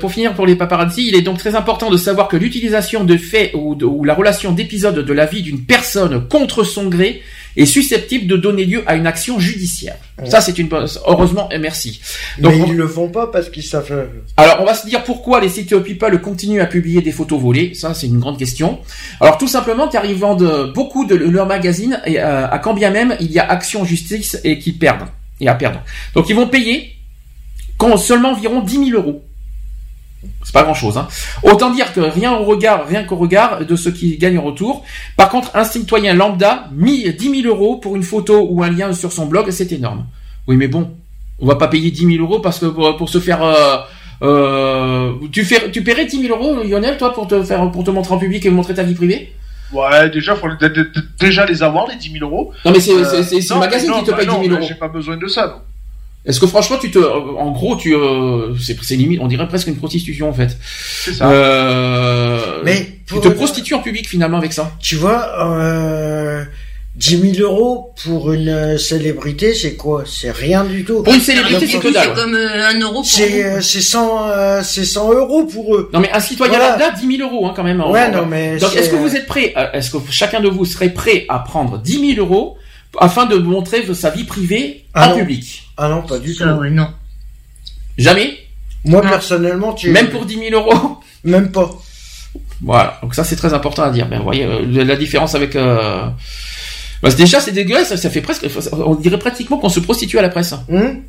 pour 0.00 0.12
finir 0.12 0.34
pour 0.34 0.46
les 0.46 0.56
paparazzi, 0.56 1.06
il 1.06 1.14
est 1.14 1.22
donc 1.22 1.38
très 1.38 1.54
important 1.54 1.88
de 1.88 1.96
savoir 1.96 2.26
que 2.26 2.36
l'utilisation 2.36 3.04
de 3.04 3.16
faits 3.16 3.52
ou, 3.54 3.78
ou 3.80 4.04
la 4.04 4.14
relation 4.14 4.50
d'épisodes 4.50 4.98
de 4.98 5.12
la 5.12 5.26
vie 5.26 5.42
d'une 5.42 5.64
personne 5.64 6.26
contre 6.28 6.64
son 6.64 6.88
gré 6.88 7.22
est 7.56 7.66
susceptible 7.66 8.26
de 8.26 8.36
donner 8.36 8.64
lieu 8.64 8.82
à 8.86 8.94
une 8.94 9.06
action 9.06 9.38
judiciaire. 9.38 9.96
Ça, 10.24 10.40
c'est 10.40 10.58
une. 10.58 10.68
Heureusement, 11.06 11.48
et 11.50 11.58
merci. 11.58 12.00
Donc, 12.38 12.54
Mais 12.54 12.68
ils 12.68 12.76
le 12.76 12.86
font 12.86 13.08
pas 13.08 13.26
parce 13.26 13.48
qu'ils 13.48 13.64
savent... 13.64 13.90
Euh, 13.90 14.06
Alors, 14.36 14.58
on 14.60 14.64
va 14.64 14.74
se 14.74 14.86
dire 14.86 15.02
pourquoi 15.04 15.40
les 15.40 15.48
City 15.48 15.74
of 15.74 15.82
People 15.82 16.20
continuent 16.20 16.60
à 16.60 16.66
publier 16.66 17.02
des 17.02 17.12
photos 17.12 17.40
volées. 17.40 17.74
Ça, 17.74 17.94
c'est 17.94 18.06
une 18.06 18.20
grande 18.20 18.38
question. 18.38 18.78
Alors, 19.20 19.38
tout 19.38 19.48
simplement, 19.48 19.88
car 19.88 20.04
ils 20.04 20.14
vendent 20.14 20.72
beaucoup 20.74 21.04
de 21.04 21.14
leurs 21.14 21.46
magazines, 21.46 22.00
et 22.06 22.20
euh, 22.20 22.48
à 22.48 22.58
quand 22.58 22.74
bien 22.74 22.90
même 22.90 23.16
il 23.20 23.32
y 23.32 23.38
a 23.38 23.48
action 23.48 23.84
justice 23.84 24.38
et 24.44 24.58
qu'ils 24.58 24.78
perdent. 24.78 25.08
Et 25.40 25.48
à 25.48 25.54
perdre. 25.54 25.82
Donc, 26.14 26.28
ils 26.28 26.36
vont 26.36 26.46
payer 26.46 26.94
quand 27.76 27.96
seulement 27.96 28.30
environ 28.30 28.60
10 28.60 28.90
000 28.90 29.00
euros 29.00 29.24
c'est 30.42 30.52
pas 30.52 30.62
grand 30.62 30.74
chose. 30.74 30.98
Hein. 30.98 31.08
Autant 31.42 31.70
dire 31.70 31.92
que 31.92 32.00
rien 32.00 32.32
au 32.32 32.44
regard, 32.44 32.86
rien 32.86 33.04
qu'au 33.04 33.16
regard 33.16 33.64
de 33.64 33.76
ce 33.76 33.88
qui 33.88 34.16
gagne 34.18 34.38
en 34.38 34.42
retour. 34.42 34.84
Par 35.16 35.28
contre, 35.28 35.50
un 35.54 35.64
citoyen 35.64 36.14
lambda, 36.14 36.68
10 36.72 37.42
000 37.42 37.48
euros 37.48 37.76
pour 37.76 37.96
une 37.96 38.02
photo 38.02 38.46
ou 38.50 38.62
un 38.62 38.70
lien 38.70 38.92
sur 38.92 39.12
son 39.12 39.26
blog, 39.26 39.50
c'est 39.50 39.72
énorme. 39.72 40.06
Oui, 40.46 40.56
mais 40.56 40.68
bon, 40.68 40.90
on 41.40 41.46
va 41.46 41.56
pas 41.56 41.68
payer 41.68 41.90
10 41.90 42.16
000 42.16 42.22
euros 42.22 42.40
parce 42.40 42.58
que 42.58 42.66
pour, 42.66 43.08
se 43.08 43.18
faire, 43.18 43.42
euh, 43.42 43.76
euh, 44.22 45.12
tu 45.32 45.44
fais, 45.44 45.70
tu 45.70 45.82
paierais 45.82 46.06
10 46.06 46.28
000 46.28 46.38
euros, 46.38 46.62
Lionel, 46.62 46.96
toi, 46.96 47.12
pour 47.12 47.26
te 47.26 47.42
faire, 47.42 47.70
pour 47.70 47.84
te 47.84 47.90
montrer 47.90 48.14
en 48.14 48.18
public 48.18 48.44
et 48.46 48.50
montrer 48.50 48.74
ta 48.74 48.82
vie 48.82 48.94
privée? 48.94 49.32
Ouais, 49.72 50.10
déjà, 50.10 50.36
faut 50.36 50.48
déjà 51.18 51.46
les 51.46 51.62
avoir, 51.62 51.88
les 51.88 51.96
10 51.96 52.12
000 52.12 52.24
euros. 52.24 52.52
Non, 52.64 52.70
mais 52.70 52.80
c'est 52.80 52.92
le 52.94 53.58
magazine 53.58 53.92
qui 53.92 54.04
te 54.04 54.12
paye 54.12 54.26
10 54.26 54.32
000 54.32 54.56
euros. 54.56 54.66
J'ai 54.66 54.74
pas 54.74 54.88
besoin 54.88 55.16
de 55.16 55.26
ça, 55.26 55.46
non. 55.46 55.54
Est-ce 56.26 56.40
que 56.40 56.46
franchement 56.46 56.78
tu 56.80 56.90
te, 56.90 56.98
en 56.98 57.50
gros 57.50 57.76
tu, 57.76 57.94
euh, 57.94 58.54
c'est 58.58 58.96
limite, 58.96 59.20
on 59.20 59.26
dirait 59.26 59.46
presque 59.46 59.68
une 59.68 59.76
prostitution 59.76 60.28
en 60.28 60.32
fait. 60.32 60.56
C'est 61.04 61.14
ça. 61.14 61.30
Euh, 61.30 62.62
mais 62.64 62.98
tu 63.06 63.20
te 63.20 63.28
prostitues 63.28 63.74
en 63.74 63.80
public 63.80 64.08
finalement 64.08 64.38
avec 64.38 64.52
ça. 64.52 64.72
Tu 64.80 64.96
vois, 64.96 65.28
euh, 65.40 66.44
10 66.96 67.34
000 67.38 67.50
euros 67.50 67.92
pour 68.04 68.32
une 68.32 68.78
célébrité, 68.78 69.52
c'est 69.52 69.74
quoi? 69.74 70.04
C'est 70.06 70.30
rien 70.30 70.62
du 70.62 70.84
tout. 70.84 71.02
Pour 71.02 71.12
une 71.12 71.20
célébrité, 71.20 71.66
c'est 71.66 71.80
que 71.80 71.92
dalle. 71.92 72.10
C'est 72.14 72.22
comme 72.22 72.34
euh, 72.34 72.68
un 72.68 72.78
euro. 72.78 73.02
C'est 73.04 73.44
euh, 73.44 73.60
c'est 73.60 73.80
100 73.80 74.28
euh, 74.28 74.62
c'est 74.62 74.84
100 74.84 75.12
euros 75.12 75.44
pour 75.44 75.74
eux. 75.74 75.90
Non 75.92 75.98
mais 75.98 76.12
un 76.12 76.20
citoyen 76.20 76.52
voilà. 76.52 76.70
lambda, 76.78 76.90
10 76.92 77.16
000 77.16 77.28
euros 77.28 77.46
hein, 77.46 77.52
quand 77.56 77.64
même. 77.64 77.80
Ouais, 77.80 78.10
non 78.12 78.26
mais. 78.26 78.58
Donc 78.58 78.76
est-ce 78.76 78.90
que 78.90 78.96
vous 78.96 79.16
êtes 79.16 79.26
prêt 79.26 79.52
Est-ce 79.72 79.90
que 79.90 79.98
chacun 80.10 80.40
de 80.40 80.48
vous 80.48 80.64
serait 80.64 80.90
prêt 80.90 81.26
à 81.28 81.40
prendre 81.40 81.78
10 81.78 82.14
000 82.14 82.26
euros 82.26 82.56
afin 82.98 83.26
de 83.26 83.36
montrer 83.36 83.84
sa 83.94 84.10
vie 84.10 84.24
privée 84.24 84.84
ah 84.94 85.10
en 85.10 85.16
public. 85.16 85.68
Ah 85.76 85.88
non, 85.88 86.02
pas 86.02 86.18
du 86.18 86.34
tout. 86.34 86.44
non. 86.44 86.88
Jamais 87.96 88.38
Moi, 88.84 89.02
personnellement, 89.02 89.72
tu... 89.72 89.90
Même 89.90 90.08
pour 90.08 90.24
10 90.26 90.38
000 90.50 90.54
euros 90.54 90.98
Même 91.24 91.52
pas. 91.52 91.70
Voilà, 92.60 92.98
donc 93.02 93.14
ça 93.14 93.24
c'est 93.24 93.36
très 93.36 93.54
important 93.54 93.82
à 93.82 93.90
dire. 93.90 94.08
Ben, 94.08 94.18
vous 94.18 94.24
voyez 94.24 94.44
euh, 94.44 94.84
la 94.84 94.96
différence 94.96 95.34
avec... 95.34 95.54
Euh... 95.54 96.06
Bah, 97.02 97.10
déjà 97.10 97.40
c'est 97.40 97.52
dégueulasse, 97.52 97.94
ça, 97.94 98.10
fait 98.10 98.20
presque... 98.20 98.46
On 98.72 98.94
dirait 98.94 99.18
pratiquement 99.18 99.58
qu'on 99.58 99.68
se 99.68 99.80
prostitue 99.80 100.18
à 100.18 100.22
la 100.22 100.30
presse. 100.30 100.54
Hum 100.68 101.02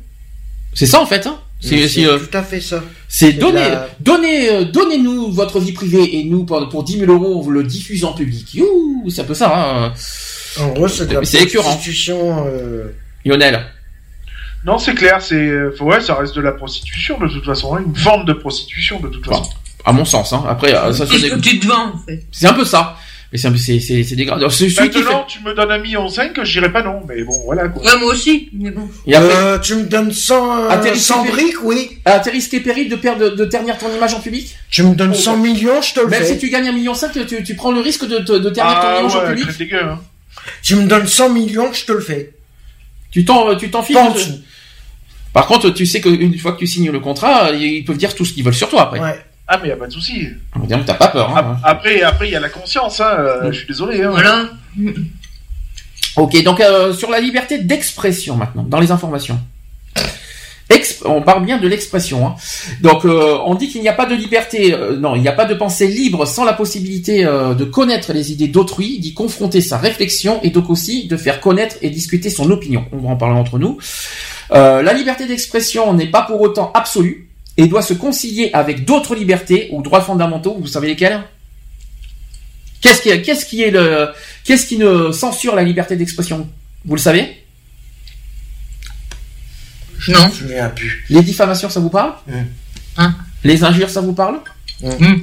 c'est 0.76 0.86
ça 0.86 1.00
en 1.00 1.06
fait. 1.06 1.26
Hein 1.26 1.38
c'est 1.58 2.04
euh, 2.04 2.18
tout 2.18 2.36
à 2.36 2.42
fait 2.42 2.60
ça. 2.60 2.84
C'est 3.08 3.32
donner, 3.32 3.66
donner, 3.98 4.50
euh, 4.50 4.64
donnez-nous 4.64 5.32
votre 5.32 5.58
vie 5.58 5.72
privée 5.72 6.18
et 6.18 6.24
nous 6.24 6.44
pour, 6.44 6.68
pour 6.68 6.84
10 6.84 6.98
000 6.98 7.10
euros 7.10 7.38
on 7.38 7.40
vous 7.40 7.50
le 7.50 7.64
diffuse 7.64 8.04
en 8.04 8.12
public. 8.12 8.52
Youh, 8.54 9.08
c'est 9.08 9.22
un 9.22 9.24
peu 9.24 9.32
ça. 9.32 9.52
Hein 9.56 9.94
en 10.60 10.68
gros, 10.68 10.88
c'est 10.88 11.06
de 11.06 11.14
la 11.14 11.20
prostitution. 11.20 12.46
Euh... 12.48 12.94
Lionel. 13.24 13.66
Non, 14.64 14.78
c'est 14.78 14.94
clair, 14.94 15.22
c'est 15.22 15.34
euh, 15.34 15.76
ouais, 15.80 16.00
ça 16.00 16.14
reste 16.14 16.34
de 16.34 16.40
la 16.40 16.52
prostitution 16.52 17.18
de 17.18 17.28
toute 17.28 17.44
façon, 17.44 17.78
une 17.78 17.94
forme 17.94 18.24
de 18.24 18.32
prostitution 18.32 18.98
de 18.98 19.08
toute 19.08 19.24
façon. 19.24 19.48
à 19.84 19.92
mon 19.92 20.04
sens, 20.04 20.32
hein. 20.32 20.44
Après, 20.48 20.74
euh, 20.74 20.92
ça 20.92 21.06
c'est. 21.06 21.30
que 21.30 21.38
tu 21.38 21.60
te 21.60 21.66
vends 21.66 21.92
en 21.94 21.98
fait. 21.98 22.24
C'est 22.32 22.46
un 22.46 22.52
peu 22.52 22.64
ça. 22.64 22.96
Mais 23.32 23.38
c'est 23.38 23.80
c'est 23.80 24.02
c'est 24.02 24.16
dégradant. 24.16 24.46
Maintenant, 24.46 25.24
tu 25.28 25.42
me 25.42 25.52
donnes 25.52 25.70
un 25.70 25.78
million 25.78 26.08
cinq, 26.08 26.32
je 26.42 26.50
dirais 26.50 26.72
pas 26.72 26.82
non, 26.82 27.00
mais 27.08 27.22
bon, 27.22 27.34
voilà 27.44 27.68
quoi. 27.68 27.82
Ouais, 27.84 27.98
moi 27.98 28.12
aussi, 28.12 28.48
mais 28.52 28.70
bon. 28.70 28.88
Euh, 29.08 29.58
tu 29.58 29.74
me 29.74 29.84
donnes 29.84 30.12
100, 30.12 30.70
euh, 30.70 30.94
100 30.94 31.24
briques, 31.26 31.62
oui. 31.64 31.98
Atterris 32.04 32.48
tes 32.48 32.60
périls 32.60 32.88
de 32.88 32.96
perdre 32.96 33.34
de, 33.34 33.44
ternir 33.44 33.78
ton 33.78 33.94
image 33.94 34.14
en 34.14 34.20
public? 34.20 34.56
Tu 34.70 34.84
me 34.84 34.94
donnes 34.94 35.14
100 35.14 35.38
millions, 35.38 35.82
je 35.82 35.94
te 35.94 36.00
le 36.00 36.06
Même 36.06 36.22
fais. 36.22 36.34
si 36.34 36.38
tu 36.38 36.50
gagnes 36.50 36.68
un 36.68 36.72
million 36.72 36.94
cinq, 36.94 37.12
tu, 37.26 37.42
tu 37.42 37.54
prends 37.56 37.72
le 37.72 37.80
risque 37.80 38.06
de, 38.06 38.18
de, 38.18 38.50
ternir 38.50 38.80
ton 38.80 38.86
ah 38.88 39.00
image 39.00 39.16
en 39.16 39.26
public? 39.26 39.58
Dégueu, 39.58 39.82
hein. 39.82 40.00
Tu 40.62 40.76
me 40.76 40.86
donnes 40.86 41.06
100 41.06 41.30
millions, 41.30 41.72
je 41.72 41.84
te 41.84 41.92
le 41.92 42.00
fais. 42.00 42.34
Tu 43.10 43.24
t'en, 43.24 43.56
tu 43.56 43.70
t'en 43.70 43.82
fiches. 43.82 44.30
Par 45.32 45.46
contre, 45.46 45.70
tu 45.70 45.86
sais 45.86 46.00
qu'une 46.00 46.38
fois 46.38 46.52
que 46.52 46.58
tu 46.58 46.66
signes 46.66 46.90
le 46.90 47.00
contrat, 47.00 47.50
ils 47.52 47.84
peuvent 47.84 47.98
dire 47.98 48.14
tout 48.14 48.24
ce 48.24 48.32
qu'ils 48.32 48.44
veulent 48.44 48.54
sur 48.54 48.68
toi 48.68 48.82
après. 48.82 49.00
Ouais. 49.00 49.24
Ah 49.48 49.60
mais 49.62 49.68
y 49.68 49.72
a 49.72 49.76
pas 49.76 49.86
de 49.86 49.92
souci. 49.92 50.28
On 50.54 50.60
va 50.60 50.66
dire 50.66 50.80
que 50.80 50.86
t'as 50.86 50.94
pas 50.94 51.08
peur. 51.08 51.36
Hein. 51.36 51.58
Après, 51.62 52.02
après 52.02 52.28
il 52.28 52.32
y 52.32 52.36
a 52.36 52.40
la 52.40 52.48
conscience. 52.48 53.00
Hein. 53.00 53.16
Euh, 53.18 53.52
je 53.52 53.58
suis 53.58 53.66
désolé. 53.66 54.02
Hein. 54.02 54.10
Voilà. 54.10 54.50
Ok, 56.16 56.42
donc 56.42 56.60
euh, 56.60 56.92
sur 56.94 57.10
la 57.10 57.20
liberté 57.20 57.58
d'expression 57.58 58.36
maintenant, 58.36 58.64
dans 58.64 58.80
les 58.80 58.90
informations 58.90 59.38
on 61.04 61.22
parle 61.22 61.44
bien 61.44 61.58
de 61.58 61.68
l'expression. 61.68 62.26
Hein. 62.26 62.34
Donc 62.80 63.04
euh, 63.04 63.38
on 63.44 63.54
dit 63.54 63.68
qu'il 63.68 63.80
n'y 63.80 63.88
a 63.88 63.92
pas 63.92 64.06
de 64.06 64.14
liberté, 64.14 64.74
euh, 64.74 64.96
non, 64.96 65.14
il 65.14 65.22
n'y 65.22 65.28
a 65.28 65.32
pas 65.32 65.44
de 65.44 65.54
pensée 65.54 65.86
libre 65.86 66.26
sans 66.26 66.44
la 66.44 66.52
possibilité 66.52 67.24
euh, 67.24 67.54
de 67.54 67.64
connaître 67.64 68.12
les 68.12 68.32
idées 68.32 68.48
d'autrui, 68.48 68.98
d'y 68.98 69.14
confronter 69.14 69.60
sa 69.60 69.78
réflexion 69.78 70.40
et 70.42 70.50
donc 70.50 70.70
aussi 70.70 71.06
de 71.06 71.16
faire 71.16 71.40
connaître 71.40 71.76
et 71.82 71.90
discuter 71.90 72.30
son 72.30 72.50
opinion. 72.50 72.84
On 72.92 72.98
va 72.98 73.10
en 73.10 73.16
parler 73.16 73.38
entre 73.38 73.58
nous. 73.58 73.78
la 74.50 74.92
liberté 74.92 75.26
d'expression 75.26 75.92
n'est 75.94 76.10
pas 76.10 76.22
pour 76.22 76.40
autant 76.40 76.72
absolue 76.74 77.28
et 77.56 77.66
doit 77.68 77.82
se 77.82 77.94
concilier 77.94 78.50
avec 78.52 78.84
d'autres 78.84 79.14
libertés 79.14 79.68
ou 79.72 79.82
droits 79.82 80.02
fondamentaux. 80.02 80.56
Vous 80.60 80.66
savez 80.66 80.88
lesquels? 80.88 81.22
Qu'est-ce 82.82 83.00
qui, 83.00 83.22
qu'est-ce 83.22 83.46
qui 83.46 83.62
est 83.62 83.70
le, 83.70 84.08
qu'est-ce 84.44 84.66
qui 84.66 84.76
ne 84.76 85.10
censure 85.10 85.56
la 85.56 85.62
liberté 85.62 85.96
d'expression? 85.96 86.46
Vous 86.84 86.94
le 86.94 87.00
savez? 87.00 87.45
Non. 90.08 90.30
Les 91.10 91.22
diffamations, 91.22 91.68
ça 91.68 91.80
vous 91.80 91.90
parle 91.90 92.12
mmh. 92.26 92.32
hein? 92.98 93.14
Les 93.44 93.64
injures, 93.64 93.90
ça 93.90 94.00
vous 94.00 94.12
parle 94.12 94.40
mmh. 94.82 94.88
Mmh. 94.88 95.20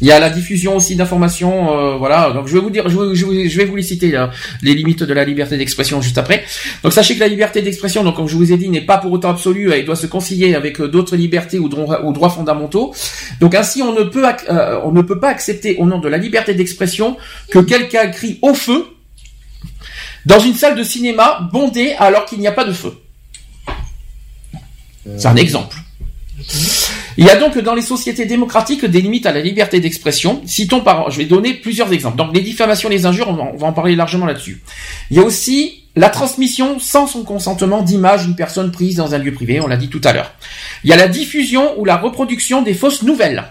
Il 0.00 0.06
y 0.06 0.12
a 0.12 0.18
la 0.18 0.30
diffusion 0.30 0.76
aussi 0.76 0.96
d'informations, 0.96 1.76
euh, 1.76 1.96
voilà. 1.96 2.30
Donc 2.30 2.46
je 2.46 2.54
vais 2.54 2.60
vous 2.60 2.70
dire, 2.70 2.88
je 2.88 3.56
vais, 3.56 3.64
vous 3.66 3.76
les 3.76 3.82
citer 3.82 4.18
les 4.62 4.74
limites 4.74 5.02
de 5.02 5.12
la 5.12 5.24
liberté 5.24 5.58
d'expression 5.58 6.00
juste 6.00 6.16
après. 6.16 6.44
Donc 6.82 6.92
sachez 6.92 7.14
que 7.14 7.20
la 7.20 7.28
liberté 7.28 7.60
d'expression, 7.60 8.02
donc 8.02 8.16
comme 8.16 8.26
je 8.26 8.36
vous 8.36 8.50
ai 8.52 8.56
dit, 8.56 8.68
n'est 8.70 8.80
pas 8.80 8.96
pour 8.98 9.12
autant 9.12 9.30
absolue, 9.30 9.70
elle 9.72 9.84
doit 9.84 9.96
se 9.96 10.06
concilier 10.06 10.54
avec 10.54 10.80
euh, 10.80 10.88
d'autres 10.88 11.16
libertés 11.16 11.58
ou 11.58 11.68
droits, 11.68 12.30
fondamentaux. 12.30 12.94
Donc 13.40 13.54
ainsi, 13.54 13.82
on 13.82 13.92
ne 13.92 14.04
peut, 14.04 14.24
euh, 14.48 14.80
on 14.84 14.92
ne 14.92 15.02
peut 15.02 15.20
pas 15.20 15.28
accepter 15.28 15.76
au 15.76 15.84
nom 15.84 15.98
de 15.98 16.08
la 16.08 16.16
liberté 16.16 16.54
d'expression 16.54 17.16
que 17.50 17.58
quelqu'un 17.58 18.06
crie 18.06 18.38
au 18.40 18.54
feu 18.54 18.86
dans 20.24 20.40
une 20.40 20.54
salle 20.54 20.76
de 20.76 20.82
cinéma 20.82 21.48
bondée 21.52 21.94
alors 21.98 22.24
qu'il 22.24 22.38
n'y 22.38 22.46
a 22.46 22.52
pas 22.52 22.64
de 22.64 22.72
feu. 22.72 22.94
C'est 25.18 25.28
un 25.28 25.36
exemple. 25.36 25.76
Il 27.16 27.24
y 27.24 27.30
a 27.30 27.36
donc 27.36 27.58
dans 27.58 27.74
les 27.74 27.82
sociétés 27.82 28.24
démocratiques 28.24 28.84
des 28.84 29.00
limites 29.00 29.26
à 29.26 29.32
la 29.32 29.40
liberté 29.40 29.80
d'expression. 29.80 30.40
Citons 30.46 30.80
par, 30.80 31.10
je 31.10 31.18
vais 31.18 31.26
donner 31.26 31.54
plusieurs 31.54 31.92
exemples. 31.92 32.16
Donc 32.16 32.34
les 32.34 32.40
diffamations, 32.40 32.88
les 32.88 33.06
injures, 33.06 33.28
on 33.28 33.56
va 33.56 33.66
en 33.66 33.72
parler 33.72 33.94
largement 33.94 34.26
là-dessus. 34.26 34.62
Il 35.10 35.16
y 35.16 35.20
a 35.20 35.22
aussi 35.22 35.84
la 35.96 36.08
transmission 36.08 36.78
sans 36.78 37.06
son 37.06 37.24
consentement 37.24 37.82
d'images 37.82 38.24
d'une 38.24 38.36
personne 38.36 38.70
prise 38.70 38.96
dans 38.96 39.14
un 39.14 39.18
lieu 39.18 39.32
privé, 39.32 39.60
on 39.60 39.66
l'a 39.66 39.76
dit 39.76 39.88
tout 39.88 40.00
à 40.04 40.12
l'heure. 40.12 40.32
Il 40.84 40.90
y 40.90 40.92
a 40.92 40.96
la 40.96 41.08
diffusion 41.08 41.78
ou 41.78 41.84
la 41.84 41.96
reproduction 41.96 42.62
des 42.62 42.74
fausses 42.74 43.02
nouvelles. 43.02 43.44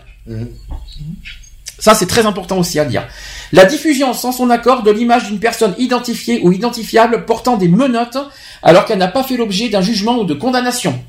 Ça, 1.77 1.95
c'est 1.95 2.07
très 2.07 2.25
important 2.25 2.57
aussi 2.57 2.79
à 2.79 2.85
dire. 2.85 3.07
La 3.51 3.65
diffusion 3.65 4.13
sans 4.13 4.31
son 4.31 4.49
accord 4.49 4.83
de 4.83 4.91
l'image 4.91 5.27
d'une 5.27 5.39
personne 5.39 5.75
identifiée 5.77 6.41
ou 6.43 6.51
identifiable 6.51 7.25
portant 7.25 7.57
des 7.57 7.67
menottes 7.67 8.17
alors 8.63 8.85
qu'elle 8.85 8.99
n'a 8.99 9.07
pas 9.07 9.23
fait 9.23 9.37
l'objet 9.37 9.69
d'un 9.69 9.81
jugement 9.81 10.19
ou 10.19 10.23
de 10.25 10.33
condamnation. 10.33 11.01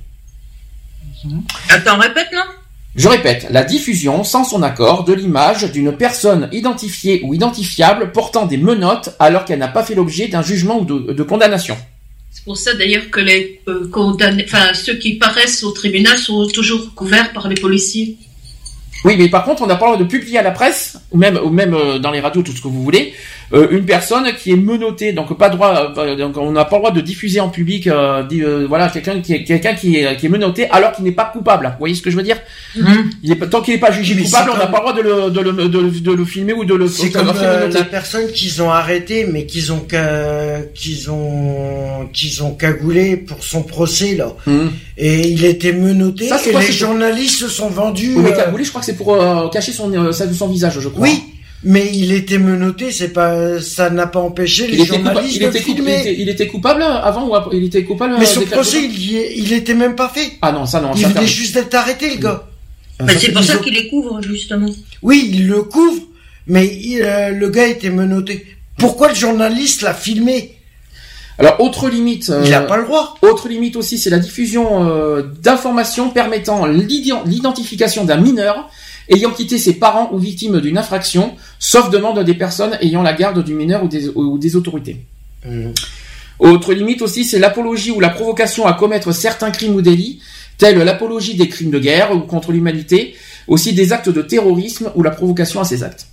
Attends, 1.69 1.99
répète, 1.99 2.29
non? 2.33 2.43
Je 2.97 3.09
répète, 3.09 3.47
la 3.51 3.63
diffusion, 3.63 4.25
sans 4.25 4.43
son 4.43 4.63
accord, 4.65 5.05
de 5.05 5.13
l'image 5.13 5.71
d'une 5.71 5.97
personne 5.97 6.49
identifiée 6.51 7.21
ou 7.23 7.35
identifiable 7.35 8.11
portant 8.11 8.47
des 8.47 8.57
menottes 8.57 9.15
alors 9.21 9.45
qu'elle 9.45 9.61
n'a 9.61 9.69
pas 9.69 9.85
fait 9.85 9.95
l'objet 9.95 10.27
d'un 10.27 10.43
jugement 10.43 10.81
ou 10.81 10.85
de, 10.85 11.23
condamnation. 11.23 11.77
C'est 12.33 12.45
pour 12.45 12.57
ça 12.57 12.75
d'ailleurs 12.75 13.09
que 13.11 13.21
les 13.21 13.61
euh, 13.69 13.89
condamnés, 13.91 14.45
enfin 14.45 14.75
ceux 14.75 14.95
qui 14.95 15.15
paraissent 15.15 15.63
au 15.63 15.71
tribunal 15.73 16.17
sont 16.17 16.47
toujours 16.49 16.95
couverts 16.95 17.33
par 17.33 17.49
les 17.49 17.55
policiers. 17.55 18.17
Oui, 19.05 19.17
mais 19.17 19.29
par 19.29 19.45
contre, 19.45 19.63
on 19.63 19.67
n'a 19.67 19.77
pas 19.77 19.87
le 19.87 19.93
droit 19.93 20.05
de 20.05 20.09
publier 20.09 20.39
à 20.39 20.43
la 20.43 20.51
presse, 20.51 20.99
ou 21.11 21.17
même, 21.17 21.39
ou 21.43 21.49
même 21.49 21.75
euh, 21.75 21.99
dans 21.99 22.11
les 22.11 22.21
radios, 22.21 22.43
tout 22.43 22.53
ce 22.53 22.61
que 22.61 22.69
vous 22.69 22.83
voulez, 22.83 23.15
euh, 23.53 23.69
une 23.71 23.85
personne 23.87 24.31
qui 24.35 24.53
est 24.53 24.57
menottée, 24.57 25.13
donc 25.13 25.37
pas 25.39 25.49
droit, 25.49 25.93
euh, 25.97 26.17
donc 26.17 26.37
on 26.37 26.53
n'a 26.53 26.65
pas 26.67 26.77
le 26.77 26.81
droit 26.83 26.93
de 26.93 27.01
diffuser 27.01 27.41
en 27.41 27.49
public, 27.49 27.89
voilà, 28.69 28.89
quelqu'un 28.91 29.21
qui 29.21 29.35
est 29.35 29.45
quelqu'un 29.45 29.75
qui 29.75 29.97
est, 29.97 30.17
qui 30.17 30.27
est 30.27 30.29
menotté 30.29 30.69
alors 30.71 30.93
qu'il 30.93 31.05
n'est 31.05 31.13
pas 31.13 31.25
coupable. 31.25 31.67
Vous 31.67 31.79
voyez 31.79 31.95
ce 31.95 32.03
que 32.03 32.11
je 32.11 32.17
veux 32.17 32.23
dire? 32.23 32.37
Mhm. 32.77 33.11
Il 33.23 33.33
est 33.33 33.37
tant 33.49 33.63
qu'il 33.63 33.75
n'est 33.75 33.81
pas 33.81 33.91
jugé 33.91 34.15
coupable, 34.23 34.51
on 34.55 34.59
n'a 34.59 34.67
pas 34.67 34.79
le 34.79 34.83
droit 34.83 34.93
de 34.93 35.01
le, 35.01 35.31
de 35.31 35.41
le, 35.41 35.91
de 36.01 36.13
le, 36.13 36.25
filmer 36.25 36.53
ou 36.53 36.65
de 36.65 36.75
le. 36.75 36.87
C'est 36.89 37.11
comme 37.11 37.33
la 37.33 37.85
personne 37.85 38.31
qu'ils 38.33 38.63
ont 38.63 38.71
arrêté, 38.71 39.25
mais 39.25 39.47
qu'ils 39.47 39.73
ont 39.73 39.87
qu'ils 40.75 41.11
ont 41.11 42.09
qu'ils 42.13 42.43
ont 42.43 42.53
cagoulé 42.53 43.17
pour 43.17 43.43
son 43.43 43.63
procès 43.63 44.15
là, 44.15 44.35
mhm. 44.47 44.71
et 44.99 45.27
il 45.29 45.45
était 45.45 45.73
menotté. 45.73 46.29
Ça, 46.29 46.39
et 46.47 46.53
les 46.53 46.73
journalistes 46.73 47.41
se 47.41 47.49
sont 47.49 47.69
vendus. 47.69 48.15
mais 48.17 48.35
cagoulé, 48.35 48.65
je 48.65 48.69
crois 48.69 48.83
que 48.83 48.90
c'est 48.91 48.97
pour 48.97 49.15
euh, 49.15 49.49
cacher 49.51 49.73
son, 49.73 49.93
euh, 49.93 50.13
son 50.13 50.49
visage, 50.49 50.81
je 50.81 50.89
crois. 50.89 51.03
Oui, 51.03 51.23
mais 51.63 51.91
il 51.95 52.13
était 52.13 52.39
menotté, 52.39 52.91
c'est 52.91 53.11
pas, 53.11 53.61
ça 53.61 53.89
n'a 53.89 54.09
pas 54.09 54.19
empêché 54.19 54.67
les 54.67 54.85
journalistes 54.85 55.37
il 55.37 55.43
était, 55.45 55.61
filmer. 55.61 56.17
Il 56.19 56.29
était, 56.29 56.49
coupable 56.49 56.83
avant 56.83 57.29
ou 57.29 57.35
après, 57.37 57.57
il 57.57 57.65
était 57.65 57.85
coupable. 57.85 58.17
Mais 58.19 58.27
son 58.27 58.43
procès, 58.43 58.83
il, 58.83 59.13
il 59.37 59.53
était 59.53 59.75
même 59.75 59.95
pas 59.95 60.09
fait. 60.09 60.33
Ah 60.43 60.51
non, 60.51 60.67
ça 60.67 60.81
non. 60.81 60.93
Il 60.97 61.07
venait 61.07 61.27
juste 61.27 61.55
d'être 61.55 61.75
arrêté, 61.75 62.11
le 62.11 62.21
gars. 62.21 62.49
Mais 63.05 63.17
c'est 63.17 63.33
pour 63.33 63.45
ça 63.45 63.59
qu'il 63.59 63.75
les 63.75 63.89
couvre 63.89 64.21
justement. 64.23 64.69
Oui, 65.03 65.31
il 65.33 65.47
le 65.47 65.63
couvre, 65.63 66.03
mais 66.49 66.69
euh, 67.01 67.31
le 67.31 67.49
gars 67.49 67.69
était 67.69 67.91
menotté. 67.91 68.45
Pourquoi 68.77 69.11
le 69.11 69.15
journaliste 69.15 69.83
l'a 69.83 69.95
filmé? 69.95 70.57
Alors, 71.39 71.61
autre 71.61 71.89
limite. 71.89 72.33
il 72.45 72.51
n'a 72.51 72.63
pas 72.63 72.77
le 72.77 72.85
droit. 72.85 73.17
Autre 73.23 73.49
limite 73.49 73.77
aussi, 73.77 73.99
c'est 73.99 74.11
la 74.11 74.19
diffusion 74.19 75.25
d'informations 75.41 76.11
permettant 76.11 76.67
l'identification 76.67 78.05
d'un 78.05 78.19
mineur 78.19 78.69
ayant 79.11 79.31
quitté 79.33 79.59
ses 79.59 79.75
parents 79.75 80.11
ou 80.13 80.19
victime 80.19 80.61
d'une 80.61 80.79
infraction, 80.79 81.35
sauf 81.59 81.91
demande 81.91 82.25
des 82.25 82.35
personnes 82.35 82.79
ayant 82.81 83.03
la 83.03 83.13
garde 83.13 83.45
du 83.45 83.55
mineur 83.55 83.83
ou 83.85 84.39
des, 84.39 84.57
autorités. 84.57 85.05
Mmh. 85.45 85.71
Autre 86.39 86.73
limite 86.73 87.03
aussi, 87.03 87.25
c'est 87.25 87.39
l'apologie 87.39 87.91
ou 87.91 88.01
la 88.01 88.09
provocation 88.09 88.67
à 88.67 88.73
commettre 88.73 89.13
certains 89.13 89.51
crimes 89.51 89.75
ou 89.75 89.83
délits, 89.83 90.21
tels 90.57 90.79
l'apologie 90.79 91.35
des 91.35 91.49
crimes 91.49 91.71
de 91.71 91.79
guerre 91.79 92.15
ou 92.15 92.21
contre 92.21 92.53
l'humanité, 92.53 93.15
aussi 93.47 93.75
des 93.75 93.93
actes 93.93 94.09
de 94.09 94.23
terrorisme 94.23 94.91
ou 94.95 95.03
la 95.03 95.11
provocation 95.11 95.61
à 95.61 95.65
ces 95.65 95.83
actes. 95.83 96.07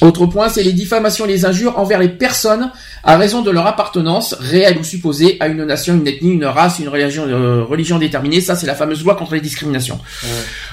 Autre 0.00 0.26
point, 0.26 0.48
c'est 0.48 0.62
les 0.62 0.72
diffamations 0.72 1.26
et 1.26 1.28
les 1.28 1.44
injures 1.44 1.78
envers 1.78 1.98
les 1.98 2.08
personnes 2.08 2.72
à 3.04 3.16
raison 3.16 3.42
de 3.42 3.50
leur 3.50 3.66
appartenance, 3.66 4.34
réelle 4.40 4.78
ou 4.78 4.84
supposée, 4.84 5.36
à 5.40 5.48
une 5.48 5.64
nation, 5.64 5.94
une 5.94 6.06
ethnie, 6.06 6.32
une 6.32 6.44
race, 6.44 6.78
une 6.78 6.88
religion, 6.88 7.24
euh, 7.28 7.62
religion 7.64 7.98
déterminée. 7.98 8.40
Ça, 8.40 8.56
c'est 8.56 8.66
la 8.66 8.74
fameuse 8.74 9.04
loi 9.04 9.14
contre 9.14 9.34
les 9.34 9.40
discriminations. 9.40 10.00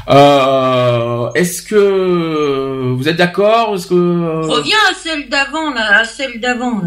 Euh, 0.10 1.30
est-ce 1.36 1.62
que 1.62 2.94
vous 2.96 3.08
êtes 3.08 3.18
d'accord? 3.18 3.76
Est-ce 3.76 3.88
que 3.88 3.94
euh, 3.94 4.42
reviens 4.42 4.78
à 4.90 4.96
celle 4.96 5.30
d'avant, 5.30 5.74
là, 5.74 6.00
à 6.00 6.06
celle 6.06 6.40
d'avant, 6.40 6.82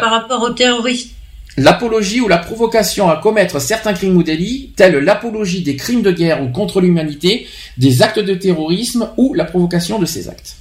par 0.00 0.10
rapport 0.10 0.42
aux 0.42 0.50
terroristes. 0.50 1.10
L'apologie 1.58 2.22
ou 2.22 2.28
la 2.28 2.38
provocation 2.38 3.10
à 3.10 3.16
commettre 3.16 3.60
certains 3.60 3.92
crimes 3.92 4.16
ou 4.16 4.22
délits, 4.22 4.72
tels 4.74 4.96
l'apologie 4.96 5.62
des 5.62 5.76
crimes 5.76 6.00
de 6.00 6.10
guerre 6.10 6.42
ou 6.42 6.48
contre 6.48 6.80
l'humanité, 6.80 7.46
des 7.76 8.02
actes 8.02 8.20
de 8.20 8.34
terrorisme 8.34 9.10
ou 9.18 9.34
la 9.34 9.44
provocation 9.44 9.98
de 9.98 10.06
ces 10.06 10.30
actes. 10.30 10.56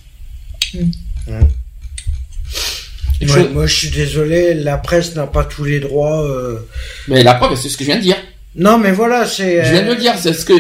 Moi, 3.53 3.67
je 3.67 3.75
suis 3.75 3.89
désolé, 3.89 4.53
la 4.53 4.77
presse 4.77 5.15
n'a 5.15 5.27
pas 5.27 5.43
tous 5.43 5.63
les 5.63 5.79
droits. 5.79 6.23
Euh. 6.23 6.59
Mais 7.07 7.23
la 7.23 7.35
preuve, 7.35 7.57
c'est 7.57 7.69
ce 7.69 7.77
que 7.77 7.83
je 7.83 7.89
viens 7.89 7.97
de 7.97 8.01
dire. 8.01 8.17
Non, 8.55 8.77
mais 8.77 8.91
voilà, 8.91 9.25
c'est. 9.25 9.63
Je 9.63 9.71
viens 9.71 9.83
de 9.83 9.89
le 9.89 9.95
dire. 9.95 10.13
C'est 10.17 10.33
ce 10.33 10.45
que 10.45 10.53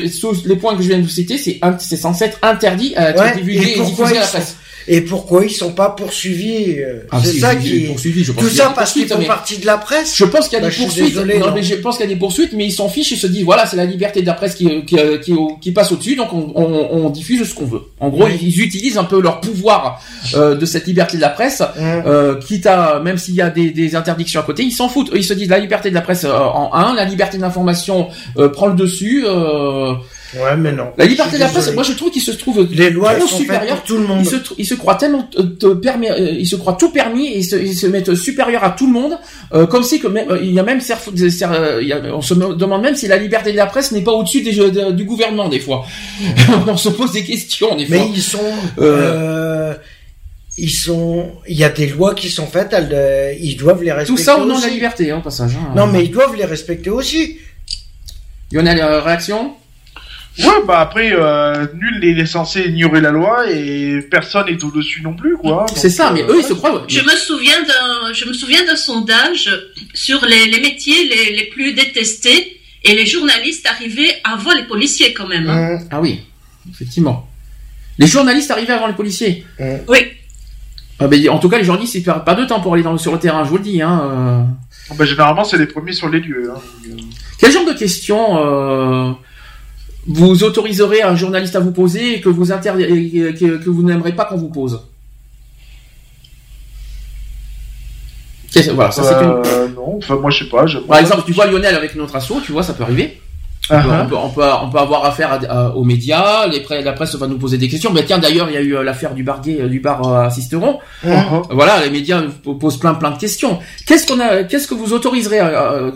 les 0.47 0.55
points 0.55 0.75
que 0.75 0.83
je 0.83 0.87
viens 0.87 0.97
de 0.97 1.03
vous 1.03 1.09
citer, 1.09 1.37
c'est 1.37 1.59
c'est 1.79 1.97
censé 1.97 2.25
être 2.25 2.39
interdit 2.41 2.93
à 2.95 3.09
être 3.09 3.37
divulgué 3.37 3.73
et, 3.77 3.83
diffusé 3.83 4.17
à 4.17 4.21
la 4.21 4.27
presse. 4.27 4.57
Et 4.87 5.01
pourquoi 5.01 5.45
ils 5.45 5.51
sont 5.51 5.73
pas 5.73 5.89
poursuivis 5.89 6.79
euh, 6.79 7.03
ah, 7.11 7.19
C'est 7.23 7.39
ça 7.39 7.55
qui 7.55 7.81
poursuivis. 7.81 8.23
Je 8.23 8.31
pense 8.31 8.43
Tout 8.43 8.49
ça 8.49 8.73
parce 8.75 8.93
qu'ils 8.93 9.07
font 9.07 9.23
partie 9.23 9.57
de 9.57 9.65
la 9.65 9.77
presse. 9.77 10.15
Je 10.15 10.25
pense 10.25 10.47
qu'il 10.47 10.59
y 10.59 10.61
a 10.61 10.69
des 10.69 10.75
poursuites. 10.75 11.15
non, 11.15 11.53
mais 11.53 11.63
je 11.63 11.75
pense 11.75 11.97
qu'il 11.97 12.05
y 12.05 12.11
a 12.11 12.13
des 12.13 12.19
poursuites, 12.19 12.53
mais 12.53 12.65
ils 12.65 12.71
s'en 12.71 12.89
fichent. 12.89 13.11
Ils 13.11 13.17
se 13.17 13.27
disent 13.27 13.43
voilà, 13.43 13.65
c'est 13.65 13.77
la 13.77 13.85
liberté 13.85 14.21
de 14.21 14.27
la 14.27 14.33
presse 14.33 14.55
qui 14.55 14.85
qui, 14.85 14.97
qui, 15.23 15.33
qui 15.61 15.71
passe 15.71 15.91
au-dessus, 15.91 16.15
donc 16.15 16.33
on, 16.33 16.51
on, 16.55 17.05
on, 17.05 17.09
diffuse 17.09 17.47
ce 17.47 17.53
qu'on 17.53 17.65
veut. 17.65 17.81
En 17.99 18.09
gros, 18.09 18.27
ils 18.27 18.61
utilisent 18.61 18.97
un 18.97 19.03
peu 19.03 19.21
leur 19.21 19.41
pouvoir 19.41 20.01
euh, 20.35 20.55
de 20.55 20.65
cette 20.65 20.87
liberté 20.87 21.17
de 21.17 21.21
la 21.21 21.29
presse, 21.29 21.61
euh, 21.77 22.39
quitte 22.39 22.65
à 22.65 22.99
même 22.99 23.17
s'il 23.17 23.35
y 23.35 23.41
a 23.41 23.49
des, 23.49 23.71
des, 23.71 23.95
interdictions 23.95 24.39
à 24.39 24.43
côté, 24.43 24.63
ils 24.63 24.71
s'en 24.71 24.89
foutent. 24.89 25.11
Ils 25.13 25.23
se 25.23 25.33
disent 25.33 25.49
la 25.49 25.59
liberté 25.59 25.89
de 25.89 25.95
la 25.95 26.01
presse 26.01 26.23
euh, 26.23 26.33
en 26.33 26.73
un, 26.73 26.95
la 26.95 27.05
liberté 27.05 27.37
d'information 27.37 28.09
euh, 28.37 28.49
prend 28.49 28.67
le 28.67 28.75
dessus. 28.75 29.23
Euh, 29.25 29.93
Ouais, 30.35 30.55
mais 30.55 30.71
non. 30.71 30.93
La 30.97 31.05
liberté 31.05 31.35
de 31.35 31.41
la 31.41 31.49
presse, 31.49 31.73
moi 31.73 31.83
je 31.83 31.93
trouve 31.93 32.09
qu'il 32.09 32.21
se 32.21 32.31
trouve 32.31 32.67
les 32.71 32.89
lois 32.89 33.15
trop. 33.15 33.27
Tout 33.85 33.97
le 33.97 34.07
monde. 34.07 34.21
Il 34.21 34.25
se, 34.25 34.35
il 34.57 34.65
se 34.65 34.75
croit 34.75 34.95
tellement 34.95 35.23
te 35.23 35.73
permis, 35.73 36.09
euh, 36.09 36.31
il 36.31 36.47
se 36.47 36.55
croit 36.55 36.73
tout 36.73 36.91
permis 36.91 37.27
et 37.27 37.39
il 37.39 37.43
se, 37.43 37.55
il 37.57 37.75
se 37.75 37.87
met 37.87 38.03
supérieur 38.15 38.63
à 38.63 38.71
tout 38.71 38.87
le 38.87 38.93
monde, 38.93 39.17
euh, 39.53 39.67
comme 39.67 39.83
si 39.83 39.99
que 39.99 40.07
même, 40.07 40.31
euh, 40.31 40.39
il 40.41 40.53
y 40.53 40.59
a 40.59 40.63
même 40.63 40.79
on 42.13 42.21
se 42.21 42.33
demande 42.33 42.81
même 42.81 42.95
si 42.95 43.07
la 43.07 43.17
liberté 43.17 43.51
de 43.51 43.57
la 43.57 43.65
presse 43.65 43.91
n'est 43.91 44.01
pas 44.01 44.11
au-dessus 44.11 44.41
du 44.41 45.03
gouvernement 45.03 45.49
des 45.49 45.59
fois. 45.59 45.85
on 46.67 46.77
se 46.77 46.89
pose 46.89 47.11
des 47.11 47.23
questions 47.23 47.75
des 47.75 47.85
fois. 47.85 47.97
Mais 47.97 48.09
ils 48.13 48.21
sont. 48.21 48.39
Euh, 48.79 49.73
ils 50.57 50.69
sont, 50.69 51.31
il 51.47 51.57
y 51.57 51.63
a 51.63 51.69
des 51.69 51.87
lois 51.87 52.13
qui 52.13 52.29
sont 52.29 52.45
faites, 52.45 52.73
elles, 52.73 53.37
ils 53.41 53.55
doivent 53.55 53.83
les 53.83 53.91
respecter. 53.91 54.21
Tout 54.21 54.23
ça 54.23 54.37
au 54.37 54.45
nom 54.45 54.57
de 54.57 54.61
la 54.61 54.69
liberté, 54.69 55.09
hein, 55.09 55.21
passage. 55.21 55.53
Hein. 55.55 55.73
Non, 55.75 55.87
mais 55.87 56.03
ils 56.03 56.11
doivent 56.11 56.35
les 56.35 56.45
respecter 56.45 56.89
aussi. 56.89 57.37
Lionel, 58.51 58.83
réaction? 58.83 59.55
Ouais, 60.39 60.65
bah 60.65 60.79
après, 60.79 61.11
euh, 61.13 61.67
nul 61.73 62.15
n'est 62.15 62.25
censé 62.25 62.61
ignorer 62.61 63.01
la 63.01 63.11
loi 63.11 63.51
et 63.51 63.99
personne 64.09 64.45
n'est 64.47 64.63
au-dessus 64.63 65.01
non 65.01 65.13
plus, 65.13 65.35
quoi. 65.35 65.65
C'est 65.75 65.89
ça, 65.89 66.11
mais 66.11 66.23
eux, 66.23 66.37
ils 66.39 66.45
se 66.45 66.53
croient. 66.53 66.85
Je 66.87 67.01
me 67.01 67.15
souviens 67.15 67.61
d'un, 67.63 68.13
je 68.13 68.25
me 68.25 68.33
souviens 68.33 68.65
d'un 68.65 68.77
sondage 68.77 69.49
sur 69.93 70.25
les, 70.25 70.45
les 70.45 70.61
métiers 70.61 71.09
les, 71.09 71.35
les, 71.35 71.45
plus 71.47 71.73
détestés 71.73 72.61
et 72.83 72.95
les 72.95 73.05
journalistes 73.05 73.67
arrivaient 73.67 74.21
avant 74.23 74.53
les 74.53 74.63
policiers 74.63 75.13
quand 75.13 75.27
même. 75.27 75.49
Hein. 75.49 75.79
Ah 75.91 75.99
oui, 75.99 76.21
effectivement. 76.69 77.27
Les 77.97 78.07
journalistes 78.07 78.51
arrivaient 78.51 78.73
avant 78.73 78.87
les 78.87 78.93
policiers. 78.93 79.45
Oui. 79.87 79.99
Ah, 81.01 81.07
ben, 81.07 81.29
en 81.29 81.39
tout 81.39 81.49
cas, 81.49 81.57
les 81.57 81.63
journalistes, 81.63 81.95
ils 81.95 82.03
perdent 82.03 82.23
pas 82.23 82.35
de 82.35 82.45
temps 82.45 82.59
pour 82.59 82.75
aller 82.75 82.83
dans, 82.83 82.95
sur 82.97 83.11
le 83.11 83.17
terrain, 83.17 83.43
je 83.43 83.49
vous 83.49 83.57
le 83.57 83.63
dis. 83.63 83.81
Hein. 83.81 84.47
Euh. 84.91 84.95
Bah, 84.95 85.05
généralement, 85.05 85.43
c'est 85.43 85.57
les 85.57 85.65
premiers 85.65 85.93
sur 85.93 86.09
les 86.09 86.19
lieux. 86.19 86.51
Hein. 86.55 86.59
Quel 87.39 87.51
genre 87.51 87.65
de 87.65 87.73
questions 87.73 88.37
euh, 88.37 89.11
vous 90.07 90.43
autoriserez 90.43 91.01
un 91.01 91.15
journaliste 91.15 91.55
à 91.55 91.59
vous 91.59 91.71
poser 91.71 92.15
et 92.15 92.21
que 92.21 92.29
vous, 92.29 92.45
que, 92.45 93.69
vous 93.69 93.83
n'aimerez 93.83 94.13
pas 94.13 94.25
qu'on 94.25 94.37
vous 94.37 94.49
pose 94.49 94.81
Voilà, 98.73 98.91
ça 98.91 99.03
c'est 99.03 99.23
une... 99.23 99.41
Euh, 99.45 99.67
non, 99.69 99.97
enfin 99.97 100.17
moi 100.17 100.29
je 100.29 100.43
sais 100.43 100.49
pas. 100.49 100.65
Par 100.87 100.99
exemple, 100.99 101.23
tu 101.25 101.31
vois 101.31 101.45
Lionel 101.45 101.75
avec 101.75 101.95
notre 101.95 102.15
assaut, 102.15 102.41
tu 102.43 102.51
vois, 102.51 102.63
ça 102.63 102.73
peut 102.73 102.83
arriver. 102.83 103.21
On, 103.71 104.05
peut, 104.07 104.15
on, 104.15 104.69
peut, 104.69 104.77
avoir 104.79 105.05
affaire 105.05 105.39
aux 105.75 105.83
médias, 105.83 106.47
les 106.47 106.61
la 106.81 106.93
presse 106.93 107.15
va 107.15 107.27
nous 107.27 107.37
poser 107.37 107.57
des 107.57 107.69
questions. 107.69 107.91
Mais 107.93 108.03
tiens, 108.03 108.17
d'ailleurs, 108.17 108.49
il 108.49 108.53
y 108.53 108.57
a 108.57 108.61
eu 108.61 108.75
euh, 108.75 108.83
l'affaire 108.83 109.13
du 109.13 109.23
bar 109.23 109.41
euh, 109.47 109.67
du 109.67 109.79
bar 109.79 110.07
euh, 110.07 110.25
assisteron. 110.25 110.79
Uh-huh. 111.05 111.45
Voilà, 111.51 111.83
les 111.83 111.89
médias 111.89 112.21
posent 112.59 112.77
plein 112.77 112.93
plein 112.93 113.11
de 113.11 113.17
questions. 113.17 113.59
Qu'est-ce 113.85 114.07
qu'on 114.07 114.19
a, 114.19 114.43
qu'est-ce 114.43 114.67
que 114.67 114.73
vous 114.73 114.93
autoriserez 114.93 115.39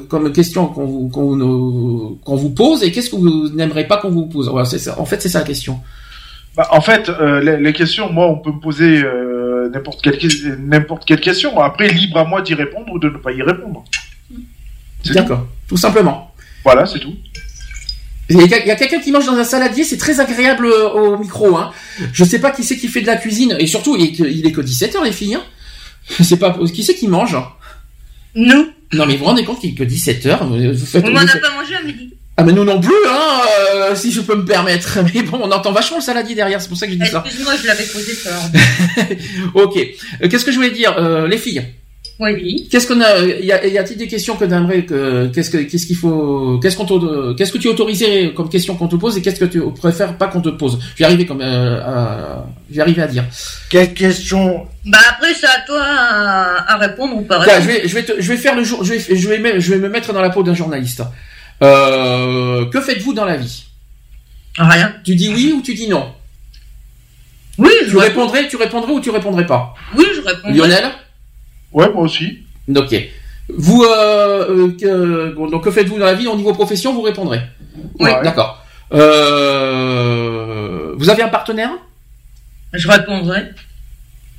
comme 0.09 0.31
question 0.31 0.67
qu'on 0.67 2.35
vous 2.35 2.49
pose 2.51 2.83
et 2.83 2.91
qu'est-ce 2.91 3.09
que 3.09 3.15
vous 3.15 3.49
n'aimerez 3.49 3.87
pas 3.87 3.97
qu'on 3.97 4.11
vous 4.11 4.27
pose? 4.27 4.49
Voilà, 4.49 4.65
ça. 4.65 4.99
En 4.99 5.05
fait, 5.05 5.21
c'est 5.21 5.29
ça 5.29 5.39
la 5.39 5.45
question. 5.45 5.79
Bah, 6.55 6.67
en 6.71 6.81
fait, 6.81 7.11
les, 7.41 7.73
questions, 7.73 8.11
moi, 8.11 8.27
on 8.27 8.37
peut 8.37 8.51
me 8.51 8.59
poser 8.59 9.03
n'importe 9.73 10.01
quelle 10.01 10.17
n'importe 10.59 11.05
quelle 11.05 11.21
question. 11.21 11.59
Après, 11.59 11.89
libre 11.89 12.19
à 12.19 12.25
moi 12.25 12.41
d'y 12.41 12.53
répondre 12.53 12.91
ou 12.93 12.99
de 12.99 13.09
ne 13.09 13.17
pas 13.17 13.31
y 13.31 13.41
répondre. 13.41 13.83
D'accord, 15.13 15.45
tout 15.67 15.77
simplement. 15.77 16.31
Voilà, 16.63 16.85
c'est 16.85 16.99
tout. 16.99 17.13
Il 18.29 18.37
y 18.37 18.71
a 18.71 18.75
quelqu'un 18.75 18.99
qui 18.99 19.11
mange 19.11 19.25
dans 19.25 19.37
un 19.37 19.43
saladier, 19.43 19.83
c'est 19.83 19.97
très 19.97 20.19
agréable 20.19 20.65
euh, 20.65 20.89
au 20.89 21.17
micro. 21.17 21.55
Hein. 21.57 21.71
Je 22.11 22.23
sais 22.23 22.39
pas 22.39 22.51
qui 22.51 22.63
c'est 22.63 22.77
qui 22.77 22.87
fait 22.87 23.01
de 23.01 23.07
la 23.07 23.17
cuisine. 23.17 23.55
Et 23.59 23.67
surtout, 23.67 23.95
il 23.95 24.05
est 24.05 24.11
que, 24.11 24.23
il 24.23 24.45
est 24.47 24.51
que 24.51 24.61
17h, 24.61 25.03
les 25.03 25.11
filles. 25.11 25.35
Hein. 25.35 25.43
C'est 26.23 26.37
pas 26.37 26.55
qui 26.71 26.83
c'est 26.83 26.93
qui 26.93 27.07
mange 27.07 27.35
Nous. 28.35 28.67
Non, 28.93 29.07
mais 29.07 29.13
vous 29.13 29.19
vous 29.19 29.25
rendez 29.25 29.43
compte 29.43 29.59
qu'il 29.59 29.71
est 29.71 29.73
que 29.73 29.83
17h. 29.83 30.73
Vous 30.73 30.85
faites. 30.85 31.03
On 31.03 31.09
n'en 31.09 31.21
a 31.21 31.25
pas 31.25 31.51
mangé 31.51 31.75
à 31.75 31.81
midi. 31.81 32.13
Ah 32.37 32.43
mais 32.43 32.51
nous 32.51 32.65
non 32.65 32.81
plus, 32.81 32.93
hein, 33.07 33.41
euh, 33.73 33.95
si 33.95 34.11
je 34.11 34.19
peux 34.19 34.35
me 34.35 34.43
permettre. 34.43 34.99
Mais 35.13 35.21
bon, 35.21 35.39
on 35.41 35.49
entend 35.51 35.71
vachement 35.71 35.97
le 35.97 36.03
saladier 36.03 36.35
derrière, 36.35 36.61
c'est 36.61 36.67
pour 36.67 36.77
ça 36.77 36.85
que 36.85 36.91
je 36.91 36.97
dis 36.97 37.07
ça. 37.07 37.23
Excuse-moi, 37.25 37.53
je 37.61 37.65
l'avais 37.65 37.85
posé 37.85 38.13
ça. 38.13 38.51
ok. 39.53 39.77
Euh, 40.21 40.27
qu'est-ce 40.27 40.43
que 40.43 40.51
je 40.51 40.57
voulais 40.57 40.71
dire, 40.71 40.99
les 41.27 41.37
filles? 41.37 41.65
Oui. 42.17 42.67
Qu'est-ce 42.71 42.87
qu'on 42.87 43.01
a 43.01 43.19
Y 43.25 43.51
a-t-il 43.77 43.97
des 43.97 44.07
questions 44.07 44.37
que 44.37 44.45
t'aimerais 44.45 44.83
que 44.85 45.27
qu'est-ce 45.33 45.49
que 45.49 45.57
qu'est-ce 45.57 45.85
qu'il 45.85 45.97
faut 45.97 46.57
qu'est-ce 46.61 46.77
qu'on 46.77 46.85
qu'est-ce 47.35 47.51
que 47.51 47.57
tu 47.57 47.67
autoriserais 47.67 48.33
comme 48.33 48.47
question 48.49 48.75
qu'on 48.77 48.87
te 48.87 48.95
pose 48.95 49.17
et 49.17 49.21
qu'est-ce 49.21 49.39
que 49.39 49.43
tu 49.43 49.61
préfères 49.77 50.17
pas 50.17 50.27
qu'on 50.27 50.39
te 50.41 50.47
pose? 50.47 50.79
Je 50.95 50.99
vais 50.99 51.05
arriver 51.05 51.25
comme 51.25 51.41
euh, 51.41 51.81
à, 51.83 52.45
je 52.69 52.75
vais 52.77 52.81
arriver 52.83 53.01
à 53.01 53.07
dire. 53.07 53.25
Quelle 53.69 53.93
question? 53.93 54.65
Bah 54.85 54.97
après, 55.09 55.33
c'est 55.33 55.45
à 55.45 55.59
toi 55.67 55.81
à, 55.83 56.73
à 56.73 56.77
répondre 56.77 57.17
ou 57.17 57.21
pas 57.23 57.43
je 57.59 57.67
vais 57.67 57.85
je 57.87 57.93
vais 57.95 58.03
te- 58.03 58.21
je 58.21 58.27
vais 58.29 58.37
faire 58.37 58.55
le 58.55 58.63
jour 58.63 58.81
je 58.85 58.93
vais 58.93 58.99
je 59.15 59.27
vais 59.27 59.39
me- 59.39 59.59
je 59.59 59.73
vais 59.73 59.79
me 59.79 59.89
mettre 59.89 60.13
dans 60.13 60.21
la 60.21 60.29
peau 60.29 60.41
d'un 60.41 60.53
journaliste. 60.55 61.01
Euh, 61.63 62.65
que 62.67 62.79
faites-vous 62.79 63.13
dans 63.13 63.25
la 63.25 63.35
vie? 63.35 63.65
Rien. 64.57 64.93
Tu 65.03 65.15
dis 65.15 65.27
oui 65.33 65.53
ou 65.53 65.61
tu 65.61 65.73
dis 65.73 65.89
non? 65.89 66.13
Oui, 67.57 67.69
je 67.85 67.89
Tu 67.91 67.97
réponds. 67.97 68.21
répondrais 68.27 68.47
tu 68.47 68.55
répondrais 68.55 68.91
ou 68.93 68.99
tu 69.01 69.09
répondrais 69.09 69.45
pas? 69.45 69.73
Oui, 69.97 70.05
je 70.15 70.21
réponds. 70.21 70.49
Lionel? 70.53 70.85
Ouais, 71.75 71.91
moi 71.91 72.03
aussi. 72.03 72.39
Ok. 72.73 72.95
Vous 73.49 73.83
euh, 73.83 74.49
euh, 74.49 74.77
que, 74.79 75.51
donc 75.51 75.65
que 75.65 75.69
faites-vous 75.69 75.99
dans 75.99 76.05
la 76.05 76.15
vie 76.15 76.25
au 76.25 76.35
niveau 76.37 76.53
profession 76.53 76.93
Vous 76.93 77.01
répondrez. 77.01 77.41
Oui. 77.99 78.09
Ouais. 78.09 78.23
D'accord. 78.23 78.63
Euh, 78.93 80.93
vous 80.97 81.09
avez 81.09 81.21
un 81.21 81.27
partenaire? 81.27 81.71
Je 82.73 82.87
répondrai. 82.87 83.51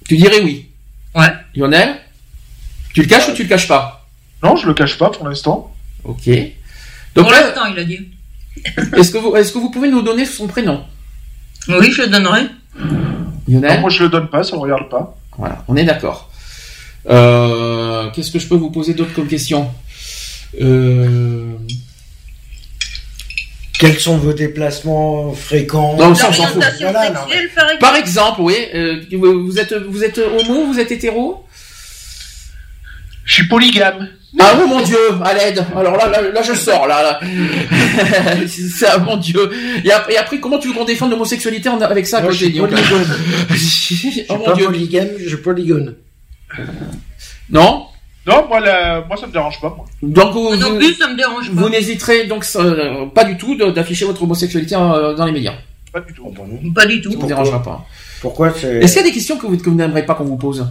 Tu 0.08 0.16
dirais 0.16 0.40
oui. 0.42 0.66
Ouais. 1.14 1.28
Lionel? 1.54 1.96
Tu 2.94 3.02
le 3.02 3.06
caches 3.06 3.28
ou 3.28 3.34
tu 3.34 3.42
le 3.42 3.48
caches 3.48 3.68
pas? 3.68 4.08
Non, 4.42 4.56
je 4.56 4.66
le 4.66 4.74
cache 4.74 4.96
pas 4.96 5.10
pour 5.10 5.28
l'instant. 5.28 5.74
Ok. 6.04 6.28
Donc 7.14 7.26
Pour 7.26 7.32
l'instant, 7.32 7.66
il 7.66 7.78
a 7.78 7.84
dit. 7.84 8.08
est-ce 8.96 9.10
que 9.10 9.18
vous 9.18 9.36
est-ce 9.36 9.52
que 9.52 9.58
vous 9.58 9.70
pouvez 9.70 9.90
nous 9.90 10.02
donner 10.02 10.24
son 10.24 10.46
prénom? 10.46 10.84
Oui, 11.68 11.92
je 11.92 12.02
le 12.02 12.08
donnerai. 12.08 12.42
Non, 12.78 12.96
Lionel 13.46 13.80
moi 13.80 13.90
je 13.90 14.02
le 14.02 14.08
donne 14.08 14.28
pas, 14.28 14.42
ça 14.42 14.56
ne 14.56 14.62
regarde 14.62 14.88
pas. 14.88 15.16
Voilà, 15.36 15.62
on 15.68 15.76
est 15.76 15.84
d'accord. 15.84 16.25
Euh, 17.08 18.10
Qu'est-ce 18.10 18.30
que 18.30 18.38
je 18.38 18.46
peux 18.46 18.56
vous 18.56 18.70
poser 18.70 18.94
d'autre 18.94 19.12
comme 19.14 19.28
question 19.28 19.70
euh... 20.60 21.52
Quels 23.78 23.98
sont 24.00 24.16
vos 24.16 24.32
déplacements 24.32 25.32
fréquents 25.32 25.96
Non, 25.98 26.14
ça, 26.14 26.32
fout. 26.32 26.64
Voilà, 26.80 27.10
non, 27.10 27.20
sexuelle, 27.28 27.78
par 27.78 27.94
exemple. 27.94 28.40
Oui. 28.40 28.56
euh, 28.74 29.02
vous 29.12 29.58
êtes 29.58 29.74
vous 29.74 30.02
êtes 30.02 30.18
homo, 30.18 30.64
vous 30.64 30.80
êtes 30.80 30.90
hétéro 30.92 31.44
Je 33.26 33.34
suis 33.34 33.48
polygame. 33.48 34.08
Ah 34.38 34.58
oh 34.62 34.66
mon 34.66 34.80
dieu, 34.82 34.98
à 35.22 35.34
l'aide. 35.34 35.64
Alors 35.74 35.96
là, 35.96 36.08
là, 36.08 36.20
là, 36.22 36.42
je 36.42 36.54
sors 36.54 36.86
là. 36.86 37.02
là. 37.02 37.20
C'est 38.46 38.86
ah, 38.86 38.98
mon 38.98 39.16
dieu. 39.16 39.50
Et 39.84 39.90
après, 39.90 40.14
et 40.14 40.18
après, 40.18 40.40
comment 40.40 40.58
tu 40.58 40.68
veux 40.68 40.74
qu'on 40.74 40.84
défende 40.84 41.10
l'homosexualité 41.10 41.68
avec 41.68 42.06
ça 42.06 42.20
Moi, 42.20 42.32
je 42.32 42.46
suis 42.46 42.50
polygone. 42.50 42.80
Oh 43.50 43.54
Je 43.54 43.56
suis 43.58 44.26
mon 44.28 44.38
pas 44.38 44.52
dieu. 44.54 44.66
polygame, 44.66 45.08
je 45.26 45.36
polygone. 45.36 45.94
Non? 47.50 47.86
Non, 48.26 48.46
moi, 48.48 48.58
la... 48.60 49.02
moi 49.06 49.16
ça 49.16 49.26
me 49.26 49.32
dérange 49.32 49.60
pas. 49.60 49.68
Moi. 49.76 49.86
Donc 50.02 50.32
vous, 50.32 50.56
non 50.56 50.70
vous- 50.70 50.78
plus, 50.78 50.94
ça 50.94 51.08
me 51.08 51.16
dérange 51.16 51.48
vous 51.50 51.64
pas. 51.64 51.70
n'hésiterez 51.70 52.26
donc 52.26 52.44
euh, 52.56 53.06
pas 53.06 53.24
du 53.24 53.36
tout 53.36 53.54
d'afficher 53.56 54.04
votre 54.04 54.22
homosexualité 54.22 54.74
euh, 54.74 55.14
dans 55.14 55.24
les 55.26 55.32
médias. 55.32 55.54
Pas 55.92 56.00
du 56.00 56.12
tout. 56.12 56.34
Pas 56.74 56.86
du 56.86 57.00
tout. 57.00 57.12
Ça 57.12 57.18
vous 57.18 57.26
dérangera 57.26 57.62
pas. 57.62 57.86
Pourquoi 58.20 58.52
c'est... 58.52 58.78
Est-ce 58.78 58.94
qu'il 58.94 59.02
y 59.02 59.04
a 59.04 59.08
des 59.08 59.14
questions 59.14 59.36
que 59.38 59.46
vous, 59.46 59.56
que 59.56 59.70
vous 59.70 59.76
n'aimeriez 59.76 60.04
pas 60.04 60.14
qu'on 60.14 60.24
vous 60.24 60.36
pose? 60.36 60.66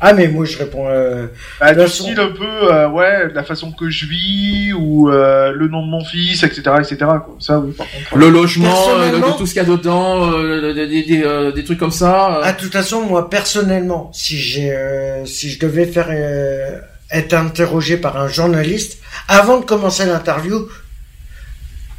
Ah, 0.00 0.12
mais 0.14 0.28
moi, 0.28 0.46
je 0.46 0.56
réponds... 0.56 0.86
Euh... 0.88 1.26
Bah, 1.60 1.74
du 1.74 1.80
façon- 1.80 2.04
style 2.04 2.18
un 2.20 2.30
peu, 2.30 2.72
euh, 2.72 2.88
ouais, 2.88 3.28
de 3.28 3.34
la 3.34 3.42
façon 3.44 3.70
que 3.72 3.90
je 3.90 4.06
vis, 4.06 4.72
ou 4.72 5.10
euh, 5.10 5.52
le 5.52 5.68
nom 5.68 5.84
de 5.84 5.90
mon 5.90 6.02
fils, 6.04 6.42
etc., 6.42 6.62
etc., 6.78 6.96
quoi. 7.00 7.36
Ça, 7.38 7.58
oui, 7.58 7.72
par 7.72 7.86
contre. 7.90 8.16
Le 8.16 8.30
logement, 8.30 8.88
euh, 8.98 9.12
le- 9.12 9.36
tout 9.36 9.44
ce 9.46 9.52
qu'il 9.52 9.62
y 9.62 9.66
a 9.66 9.68
dedans, 9.68 10.32
euh, 10.32 10.72
des, 10.72 10.86
des- 10.86 11.02
des, 11.02 11.22
euh, 11.22 11.52
des 11.52 11.64
trucs 11.64 11.78
comme 11.78 11.90
ça. 11.90 12.36
euh. 12.38 12.40
Ah, 12.44 12.52
de 12.52 12.60
toute 12.60 12.72
façon, 12.72 13.02
moi, 13.02 13.28
personnellement, 13.28 14.10
si 14.14 14.38
j'ai, 14.38 14.72
euh, 14.72 15.24
si 15.26 15.50
je 15.50 15.58
devais 15.58 15.84
faire 15.86 16.08
euh, 16.10 16.78
être 17.12 17.34
interrogé 17.34 17.96
par 17.96 18.16
un 18.16 18.28
journaliste, 18.28 18.98
avant 19.28 19.58
de 19.60 19.64
commencer 19.64 20.06
l'interview, 20.06 20.68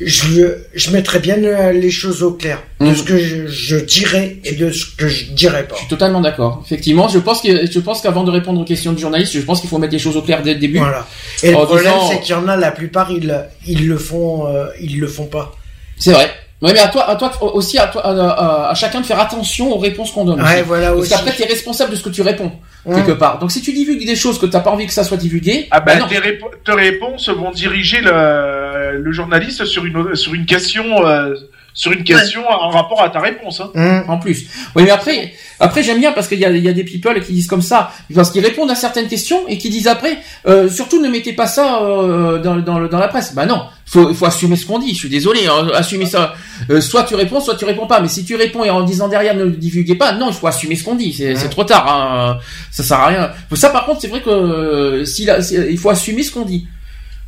je, 0.05 0.55
je 0.73 0.91
mettrais 0.91 1.19
bien 1.19 1.35
les 1.71 1.91
choses 1.91 2.23
au 2.23 2.31
clair 2.31 2.61
de 2.79 2.85
Mhm. 2.87 2.95
ce 2.95 3.03
que 3.03 3.17
je, 3.17 3.47
je 3.47 3.75
dirais 3.77 4.37
et 4.43 4.53
de 4.53 4.71
ce 4.71 4.85
que 4.95 5.07
je 5.07 5.25
dirais 5.31 5.67
pas. 5.67 5.75
Je 5.75 5.79
suis 5.81 5.89
totalement 5.89 6.21
d'accord. 6.21 6.61
Effectivement, 6.65 7.07
je 7.07 7.19
pense 7.19 7.41
que 7.41 7.69
je 7.71 7.79
pense 7.79 8.01
qu'avant 8.01 8.23
de 8.23 8.31
répondre 8.31 8.59
aux 8.61 8.65
questions 8.65 8.93
du 8.93 9.01
journaliste, 9.01 9.33
je 9.33 9.41
pense 9.41 9.59
qu'il 9.61 9.69
faut 9.69 9.77
mettre 9.77 9.93
les 9.93 9.99
choses 9.99 10.17
au 10.17 10.21
clair 10.21 10.41
dès 10.43 10.53
le 10.53 10.59
début. 10.59 10.79
Voilà. 10.79 11.05
Et 11.43 11.47
le 11.51 11.53
problème, 11.53 11.83
disant- 11.93 12.09
c'est 12.09 12.19
qu'il 12.21 12.31
y 12.31 12.37
en 12.37 12.47
a, 12.47 12.55
la 12.57 12.71
plupart, 12.71 13.11
ils, 13.11 13.45
ils 13.67 13.87
le 13.87 13.97
font, 13.97 14.47
euh, 14.47 14.67
ils 14.81 14.99
le 14.99 15.07
font 15.07 15.25
pas. 15.25 15.55
C'est 15.97 16.11
vrai. 16.13 16.31
Oui, 16.61 16.71
mais 16.73 16.79
à 16.79 16.89
toi, 16.89 17.09
à 17.09 17.15
toi 17.15 17.31
aussi, 17.55 17.79
à, 17.79 17.87
toi, 17.87 18.05
à, 18.05 18.11
à- 18.11 18.69
à 18.69 18.73
chacun 18.75 19.01
de 19.01 19.05
faire 19.05 19.19
attention 19.19 19.71
aux 19.73 19.79
réponses 19.79 20.11
qu'on 20.11 20.25
donne. 20.25 20.39
Ouais, 20.41 20.55
aussi. 20.57 20.61
voilà 20.67 20.87
Parce 20.89 20.99
aussi. 20.99 21.09
qu'après, 21.09 21.31
tu 21.35 21.41
es 21.41 21.45
responsable 21.45 21.91
de 21.91 21.95
ce 21.95 22.03
que 22.03 22.09
tu 22.09 22.21
réponds, 22.21 22.51
quelque 22.85 23.13
part. 23.13 23.39
Donc, 23.39 23.51
si 23.51 23.61
tu 23.61 23.73
divulgues 23.73 24.05
des 24.05 24.15
choses 24.15 24.37
que 24.39 24.45
t'as 24.45 24.59
pas 24.59 24.69
envie 24.69 24.85
que 24.85 24.93
ça 24.93 25.03
soit 25.03 25.17
divulgué, 25.17 25.67
Ah 25.71 25.79
bah, 25.79 25.95
bah 25.97 26.05
tes, 26.07 26.19
répo- 26.19 26.51
tes 26.63 26.71
réponses 26.73 27.29
vont 27.29 27.49
diriger 27.51 28.01
le, 28.01 28.97
le 28.99 29.11
journaliste 29.11 29.65
sur 29.65 29.85
une, 29.85 30.15
sur 30.15 30.33
une 30.35 30.45
question, 30.45 31.05
euh, 31.07 31.33
sur 31.73 31.91
une 31.91 32.03
question 32.03 32.41
en 32.49 32.69
rapport 32.69 33.01
à 33.01 33.09
ta 33.09 33.19
réponse. 33.19 33.61
Hein. 33.61 33.71
Hum. 33.75 34.03
en 34.07 34.17
plus. 34.17 34.45
Oui, 34.75 34.83
mais 34.83 34.89
après, 34.91 35.33
après 35.59 35.83
j'aime 35.83 35.99
bien 35.99 36.11
parce 36.11 36.27
qu'il 36.27 36.39
y 36.39 36.45
a, 36.45 36.49
il 36.49 36.63
y 36.63 36.67
a 36.69 36.73
des 36.73 36.83
people 36.83 37.19
qui 37.23 37.33
disent 37.33 37.47
comme 37.47 37.61
ça, 37.61 37.91
parce 38.13 38.29
qu'ils 38.31 38.43
répondent 38.45 38.71
à 38.71 38.75
certaines 38.75 39.07
questions 39.07 39.47
et 39.47 39.57
qui 39.57 39.69
disent 39.69 39.87
après, 39.87 40.17
euh, 40.47 40.69
surtout 40.69 41.01
ne 41.01 41.07
mettez 41.09 41.33
pas 41.33 41.47
ça 41.47 41.81
euh, 41.81 42.39
dans, 42.39 42.55
dans, 42.57 42.79
le- 42.79 42.89
dans 42.89 42.99
la 42.99 43.07
presse. 43.07 43.33
Bah 43.33 43.45
non, 43.45 43.63
faut, 43.85 44.09
il 44.09 44.15
faut 44.15 44.25
assumer 44.25 44.55
ce 44.55 44.65
qu'on 44.65 44.79
dit. 44.79 44.93
Je 44.93 44.99
suis 44.99 45.09
désolé, 45.09 45.47
hein, 45.47 45.69
assumer 45.73 46.05
ça. 46.05 46.33
Euh, 46.69 46.81
soit 46.81 47.03
tu 47.03 47.15
réponds, 47.15 47.39
soit 47.39 47.55
tu 47.55 47.65
réponds 47.65 47.87
pas. 47.87 47.99
Mais 48.01 48.07
si 48.09 48.23
tu 48.25 48.35
réponds 48.35 48.63
et 48.63 48.69
en 48.69 48.83
disant 48.83 49.07
derrière 49.07 49.35
ne 49.35 49.43
le 49.45 49.51
divulguez 49.51 49.95
pas, 49.95 50.11
non, 50.13 50.27
il 50.29 50.33
faut 50.33 50.47
assumer 50.47 50.75
ce 50.75 50.83
qu'on 50.83 50.95
dit. 50.95 51.13
C'est, 51.13 51.35
c'est 51.35 51.49
trop 51.49 51.63
tard. 51.63 51.87
Hein. 51.87 52.37
Ça 52.71 52.83
sert 52.83 52.99
à 52.99 53.07
rien. 53.07 53.31
Ça, 53.53 53.69
par 53.69 53.85
contre, 53.85 54.01
c'est 54.01 54.07
vrai 54.07 54.21
que 54.21 54.29
euh, 54.29 55.05
si 55.05 55.25
la- 55.25 55.41
si- 55.41 55.55
il 55.55 55.77
faut 55.77 55.89
assumer 55.89 56.23
ce 56.23 56.31
qu'on 56.31 56.45
dit. 56.45 56.67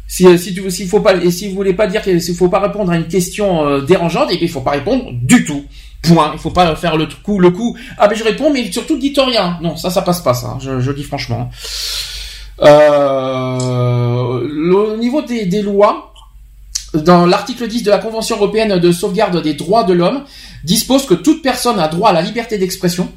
Si, 0.08 0.28
euh, 0.28 0.38
si 0.38 0.54
tu 0.54 0.70
s'il 0.70 0.88
faut 0.88 1.00
pas 1.00 1.16
et 1.16 1.32
si 1.32 1.50
vous 1.50 1.56
voulez 1.56 1.74
pas 1.74 1.88
dire 1.88 2.02
qu'il 2.02 2.22
faut 2.36 2.50
pas 2.50 2.60
répondre 2.60 2.92
à 2.92 2.98
une 2.98 3.08
question 3.08 3.66
euh, 3.66 3.82
dérangeante 3.82 4.32
et 4.32 4.38
qu'il 4.38 4.50
faut 4.50 4.62
pas 4.62 4.72
répondre 4.72 5.12
du 5.14 5.46
tout. 5.46 5.66
Point. 6.04 6.32
Il 6.34 6.40
faut 6.40 6.52
pas 6.52 6.76
faire 6.76 6.98
le 6.98 7.08
coup 7.24 7.40
le 7.40 7.50
coup. 7.50 7.78
Ah 7.98 8.08
ben 8.08 8.16
je 8.16 8.24
réponds 8.24 8.52
mais 8.52 8.70
surtout 8.72 8.98
dites 8.98 9.20
rien. 9.20 9.58
Non, 9.62 9.78
ça 9.78 9.90
ça 9.90 10.02
passe 10.02 10.22
pas 10.22 10.34
ça. 10.34 10.58
Je, 10.60 10.92
dis 10.92 11.04
franchement. 11.04 11.50
Euh, 12.62 14.42
au 14.72 14.98
niveau 14.98 15.22
des, 15.22 15.46
des 15.46 15.62
lois, 15.62 16.14
dans 16.94 17.26
l'article 17.26 17.68
10 17.68 17.84
de 17.84 17.90
la 17.90 17.98
Convention 17.98 18.36
européenne 18.36 18.80
de 18.80 18.92
sauvegarde 18.92 19.42
des 19.42 19.54
droits 19.54 19.84
de 19.84 19.94
l'homme, 19.94 20.24
dispose 20.64 21.06
que 21.06 21.14
toute 21.14 21.42
personne 21.42 21.80
a 21.80 21.88
droit 21.88 22.10
à 22.10 22.14
la 22.14 22.22
liberté 22.22 22.58
d'expression, 22.58 23.10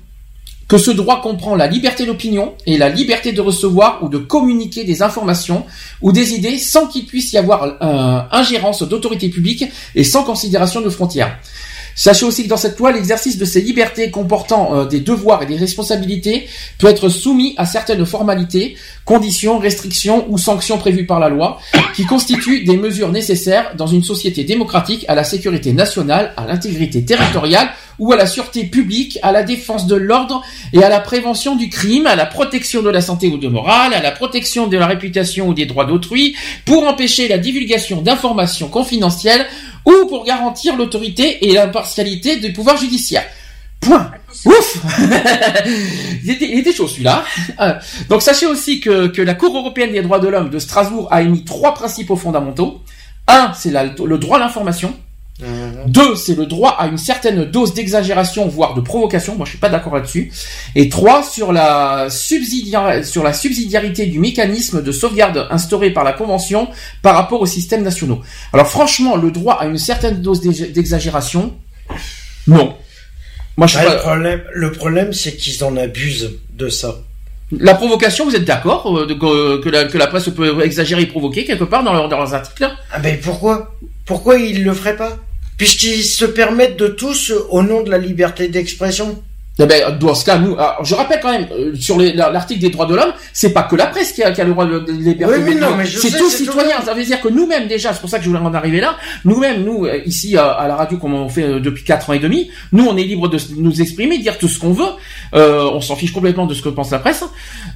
que 0.68 0.78
ce 0.78 0.90
droit 0.90 1.20
comprend 1.22 1.54
la 1.54 1.66
liberté 1.66 2.06
d'opinion 2.06 2.54
et 2.66 2.76
la 2.76 2.88
liberté 2.88 3.32
de 3.32 3.40
recevoir 3.40 4.02
ou 4.02 4.08
de 4.08 4.18
communiquer 4.18 4.84
des 4.84 5.02
informations 5.02 5.64
ou 6.02 6.12
des 6.12 6.34
idées 6.34 6.58
sans 6.58 6.86
qu'il 6.86 7.06
puisse 7.06 7.32
y 7.32 7.38
avoir 7.38 7.62
euh, 7.64 8.20
ingérence 8.32 8.82
d'autorité 8.82 9.28
publique 9.28 9.64
et 9.94 10.04
sans 10.04 10.24
considération 10.24 10.80
de 10.80 10.90
frontières. 10.90 11.38
Sachez 11.98 12.26
aussi 12.26 12.44
que 12.44 12.48
dans 12.48 12.58
cette 12.58 12.78
loi, 12.78 12.92
l'exercice 12.92 13.38
de 13.38 13.46
ces 13.46 13.62
libertés 13.62 14.10
comportant 14.10 14.76
euh, 14.76 14.84
des 14.84 15.00
devoirs 15.00 15.42
et 15.42 15.46
des 15.46 15.56
responsabilités 15.56 16.46
peut 16.78 16.88
être 16.88 17.08
soumis 17.08 17.54
à 17.56 17.64
certaines 17.64 18.04
formalités, 18.04 18.76
conditions, 19.06 19.58
restrictions 19.58 20.26
ou 20.28 20.36
sanctions 20.36 20.76
prévues 20.76 21.06
par 21.06 21.20
la 21.20 21.30
loi, 21.30 21.58
qui 21.94 22.04
constituent 22.04 22.64
des 22.64 22.76
mesures 22.76 23.12
nécessaires 23.12 23.72
dans 23.76 23.86
une 23.86 24.04
société 24.04 24.44
démocratique 24.44 25.06
à 25.08 25.14
la 25.14 25.24
sécurité 25.24 25.72
nationale, 25.72 26.34
à 26.36 26.46
l'intégrité 26.46 27.02
territoriale 27.02 27.70
ou 27.98 28.12
à 28.12 28.16
la 28.16 28.26
sûreté 28.26 28.64
publique, 28.64 29.18
à 29.22 29.32
la 29.32 29.42
défense 29.42 29.86
de 29.86 29.96
l'ordre 29.96 30.42
et 30.74 30.84
à 30.84 30.90
la 30.90 31.00
prévention 31.00 31.56
du 31.56 31.70
crime, 31.70 32.06
à 32.06 32.14
la 32.14 32.26
protection 32.26 32.82
de 32.82 32.90
la 32.90 33.00
santé 33.00 33.28
ou 33.28 33.38
de 33.38 33.48
morale, 33.48 33.94
à 33.94 34.02
la 34.02 34.10
protection 34.10 34.66
de 34.66 34.76
la 34.76 34.86
réputation 34.86 35.48
ou 35.48 35.54
des 35.54 35.64
droits 35.64 35.86
d'autrui, 35.86 36.36
pour 36.66 36.86
empêcher 36.86 37.26
la 37.26 37.38
divulgation 37.38 38.02
d'informations 38.02 38.68
confidentielles 38.68 39.46
ou 39.86 40.06
pour 40.08 40.24
garantir 40.24 40.76
l'autorité 40.76 41.46
et 41.48 41.54
l'impartialité 41.54 42.36
du 42.36 42.52
pouvoir 42.52 42.76
judiciaire. 42.76 43.24
Point. 43.80 44.10
Ouf 44.44 44.78
il, 46.24 46.30
était, 46.30 46.72
chaud 46.72 46.88
celui-là. 46.88 47.24
Euh, 47.60 47.74
Donc 48.08 48.22
sachez 48.22 48.46
aussi 48.46 48.80
que, 48.80 49.06
que 49.06 49.22
la 49.22 49.34
Cour 49.34 49.56
européenne 49.56 49.92
des 49.92 50.02
droits 50.02 50.18
de 50.18 50.28
l'homme 50.28 50.50
de 50.50 50.58
Strasbourg 50.58 51.08
a 51.10 51.22
émis 51.22 51.44
trois 51.44 51.72
principaux 51.72 52.16
fondamentaux. 52.16 52.82
Un, 53.28 53.52
c'est 53.54 53.70
le 53.70 54.18
droit 54.18 54.36
à 54.36 54.40
l'information. 54.40 54.94
Deux, 55.86 56.16
c'est 56.16 56.34
le 56.34 56.46
droit 56.46 56.70
à 56.78 56.86
une 56.86 56.96
certaine 56.98 57.44
dose 57.44 57.74
d'exagération, 57.74 58.48
voire 58.48 58.74
de 58.74 58.80
provocation. 58.80 59.34
Moi, 59.36 59.44
je 59.44 59.50
suis 59.50 59.58
pas 59.58 59.68
d'accord 59.68 59.94
là-dessus. 59.94 60.32
Et 60.74 60.88
trois, 60.88 61.22
sur 61.22 61.52
la, 61.52 62.06
subsidia- 62.08 63.02
sur 63.04 63.22
la 63.22 63.32
subsidiarité 63.34 64.06
du 64.06 64.18
mécanisme 64.18 64.82
de 64.82 64.92
sauvegarde 64.92 65.46
instauré 65.50 65.90
par 65.90 66.04
la 66.04 66.12
Convention 66.14 66.68
par 67.02 67.14
rapport 67.14 67.40
aux 67.42 67.46
systèmes 67.46 67.82
nationaux. 67.82 68.22
Alors, 68.54 68.66
franchement, 68.68 69.16
le 69.16 69.30
droit 69.30 69.54
à 69.60 69.66
une 69.66 69.78
certaine 69.78 70.22
dose 70.22 70.40
d'ex- 70.40 70.72
d'exagération, 70.72 71.54
non. 72.46 72.74
Moi, 73.58 73.66
je 73.66 73.76
suis 73.76 73.86
Bah, 73.86 73.94
le 73.94 74.00
problème, 74.00 74.42
le 74.54 74.72
problème, 74.72 75.12
c'est 75.12 75.36
qu'ils 75.36 75.62
en 75.64 75.76
abusent 75.76 76.30
de 76.54 76.68
ça. 76.68 76.96
La 77.52 77.74
provocation, 77.74 78.24
vous 78.24 78.34
êtes 78.34 78.44
d'accord 78.44 78.98
euh, 78.98 79.06
de- 79.06 79.14
que, 79.14 79.60
que 79.62 79.68
la, 79.68 79.84
que 79.84 79.98
la 79.98 80.06
presse 80.08 80.28
peut 80.30 80.64
exagérer 80.64 81.02
et 81.02 81.06
provoquer 81.06 81.44
quelque 81.44 81.64
part 81.64 81.84
dans, 81.84 81.92
leur, 81.92 82.08
dans 82.08 82.16
leurs 82.18 82.34
articles? 82.34 82.68
Ah 82.92 82.98
ben 82.98 83.18
pourquoi? 83.20 83.74
Pourquoi 84.04 84.36
ils 84.36 84.64
le 84.64 84.74
feraient 84.74 84.96
pas? 84.96 85.16
Puisqu'ils 85.56 86.04
se 86.04 86.24
permettent 86.24 86.76
de 86.76 86.88
tous 86.88 87.32
au 87.50 87.62
nom 87.62 87.82
de 87.82 87.90
la 87.90 87.98
liberté 87.98 88.48
d'expression. 88.48 89.22
Eh 89.58 89.64
ben, 89.64 89.96
dans 89.98 90.14
ce 90.14 90.24
cas, 90.24 90.36
nous, 90.38 90.54
je 90.82 90.94
rappelle 90.94 91.18
quand 91.22 91.32
même, 91.32 91.46
euh, 91.50 91.74
sur 91.74 91.98
l'article 91.98 92.60
des 92.60 92.68
droits 92.68 92.84
de 92.84 92.94
l'homme, 92.94 93.12
c'est 93.32 93.54
pas 93.54 93.62
que 93.62 93.74
la 93.74 93.86
presse 93.86 94.12
qui 94.12 94.22
a, 94.22 94.30
qui 94.30 94.42
a 94.42 94.44
le 94.44 94.50
droit 94.50 94.66
de, 94.66 94.84
libérer. 94.92 95.38
Oui, 95.38 95.56
c'est 95.86 96.16
tous 96.18 96.28
citoyens. 96.28 96.82
Ça 96.84 96.92
veut 96.92 97.02
dire 97.02 97.20
que 97.22 97.28
nous-mêmes, 97.28 97.66
déjà, 97.66 97.94
c'est 97.94 98.00
pour 98.00 98.10
ça 98.10 98.18
que 98.18 98.24
je 98.24 98.28
voulais 98.28 98.40
en 98.40 98.52
arriver 98.52 98.80
là, 98.80 98.96
nous-mêmes, 99.24 99.64
nous, 99.64 99.86
euh, 99.86 100.00
ici, 100.04 100.36
à, 100.36 100.66
la 100.68 100.76
radio, 100.76 100.98
comme 100.98 101.14
on 101.14 101.28
fait 101.30 101.44
euh, 101.44 101.60
depuis 101.60 101.84
quatre 101.84 102.10
ans 102.10 102.12
et 102.12 102.18
demi, 102.18 102.50
nous, 102.72 102.86
on 102.86 102.96
est 102.98 103.04
libre 103.04 103.28
de 103.28 103.38
nous 103.56 103.80
exprimer, 103.80 104.18
dire 104.18 104.36
tout 104.36 104.48
ce 104.48 104.58
qu'on 104.58 104.72
veut. 104.72 104.84
Euh, 105.34 105.70
on 105.72 105.80
s'en 105.80 105.96
fiche 105.96 106.12
complètement 106.12 106.46
de 106.46 106.52
ce 106.52 106.60
que 106.60 106.68
pense 106.68 106.90
la 106.90 106.98
presse. 106.98 107.24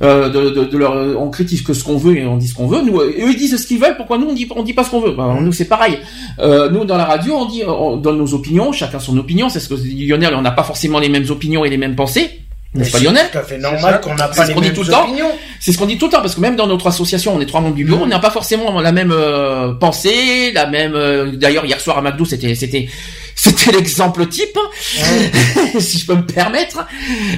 Euh, 0.02 0.28
de, 0.28 0.50
de, 0.50 0.64
de 0.64 0.78
leur, 0.78 1.20
on 1.20 1.30
critique 1.30 1.64
que 1.64 1.72
ce 1.72 1.82
qu'on 1.82 1.96
veut 1.96 2.16
et 2.16 2.26
on 2.26 2.36
dit 2.36 2.48
ce 2.48 2.54
qu'on 2.54 2.66
veut. 2.66 2.82
Nous, 2.82 3.00
eux, 3.00 3.14
ils 3.16 3.36
disent 3.36 3.56
ce 3.56 3.66
qu'ils 3.66 3.80
veulent. 3.80 3.96
Pourquoi 3.96 4.18
nous, 4.18 4.28
on 4.28 4.34
dit, 4.34 4.46
on 4.54 4.62
dit 4.62 4.74
pas 4.74 4.84
ce 4.84 4.90
qu'on 4.90 5.00
veut? 5.00 5.12
Ben, 5.12 5.40
Nous, 5.40 5.52
c'est 5.52 5.68
pareil. 5.68 5.98
nous, 6.38 6.84
dans 6.84 6.96
la 6.96 7.06
radio, 7.06 7.36
on 7.36 7.46
dit, 7.46 7.62
on 7.66 7.96
donne 7.96 8.18
nos 8.18 8.34
opinions, 8.34 8.70
chacun 8.72 8.98
son 8.98 9.16
opinion. 9.16 9.48
C'est 9.48 9.60
ce 9.60 9.68
que 9.68 9.74
dit 9.74 10.06
Lionel, 10.06 10.34
on 10.34 10.42
n'a 10.42 10.50
pas 10.50 10.62
forcément 10.62 10.98
les 10.98 11.08
mêmes 11.08 11.28
opinions 11.30 11.64
et 11.70 11.76
les 11.76 11.78
mêmes 11.78 11.96
pensées. 11.96 12.40
N'est-ce 12.72 12.92
pas 12.92 13.00
Lionel 13.00 13.24
C'est 13.26 13.32
tout 13.32 13.38
à 13.38 13.42
fait 13.42 13.58
normal 13.58 14.00
qu'on 14.00 14.14
n'a 14.14 14.28
pas 14.28 14.46
les 14.46 14.54
mêmes 14.54 14.72
tout 14.72 14.84
le 14.84 14.94
opinions. 14.94 15.32
C'est 15.58 15.72
ce 15.72 15.78
qu'on 15.78 15.86
dit 15.86 15.98
tout 15.98 16.06
le 16.06 16.12
temps 16.12 16.20
parce 16.20 16.36
que 16.36 16.40
même 16.40 16.54
dans 16.54 16.68
notre 16.68 16.86
association, 16.86 17.34
on 17.34 17.40
est 17.40 17.46
trois 17.46 17.60
membres 17.60 17.74
du 17.74 17.84
bureau, 17.84 18.04
on 18.04 18.06
n'a 18.06 18.20
pas 18.20 18.30
forcément 18.30 18.80
la 18.80 18.92
même 18.92 19.10
euh, 19.10 19.72
pensée, 19.72 20.52
la 20.52 20.66
même. 20.66 20.94
Euh, 20.94 21.32
d'ailleurs, 21.32 21.64
hier 21.64 21.80
soir 21.80 21.98
à 21.98 22.02
McDo, 22.02 22.24
c'était 22.24 22.54
c'était 22.54 22.88
c'était 23.34 23.72
l'exemple 23.72 24.26
type, 24.26 24.56
si 25.80 25.98
je 25.98 26.06
peux 26.06 26.14
me 26.14 26.26
permettre. 26.26 26.86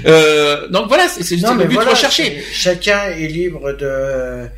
Euh, 0.05 0.69
donc 0.69 0.89
voilà, 0.89 1.09
c'est 1.09 1.35
le 1.35 1.65
but 1.65 1.79
recherché. 1.79 2.45
Chacun 2.53 3.07
est 3.19 3.29
libre 3.29 3.73
de 3.73 4.49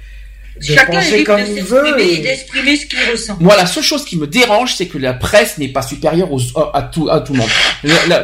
Chacun 0.60 1.00
est 1.00 1.18
libre 1.18 1.96
d'exprimer 2.22 2.76
ce 2.76 2.86
qu'il 2.86 2.98
ressent. 3.10 3.36
Moi, 3.40 3.56
la 3.56 3.66
seule 3.66 3.82
chose 3.82 4.04
qui 4.04 4.16
me 4.16 4.26
dérange, 4.26 4.74
c'est 4.74 4.86
que 4.86 4.98
la 4.98 5.12
presse 5.12 5.58
n'est 5.58 5.68
pas 5.68 5.82
supérieure 5.82 6.32
aux, 6.32 6.40
à 6.72 6.82
tout 6.82 7.08
à 7.10 7.20
tout 7.20 7.32
le 7.32 7.40
monde. 7.40 7.48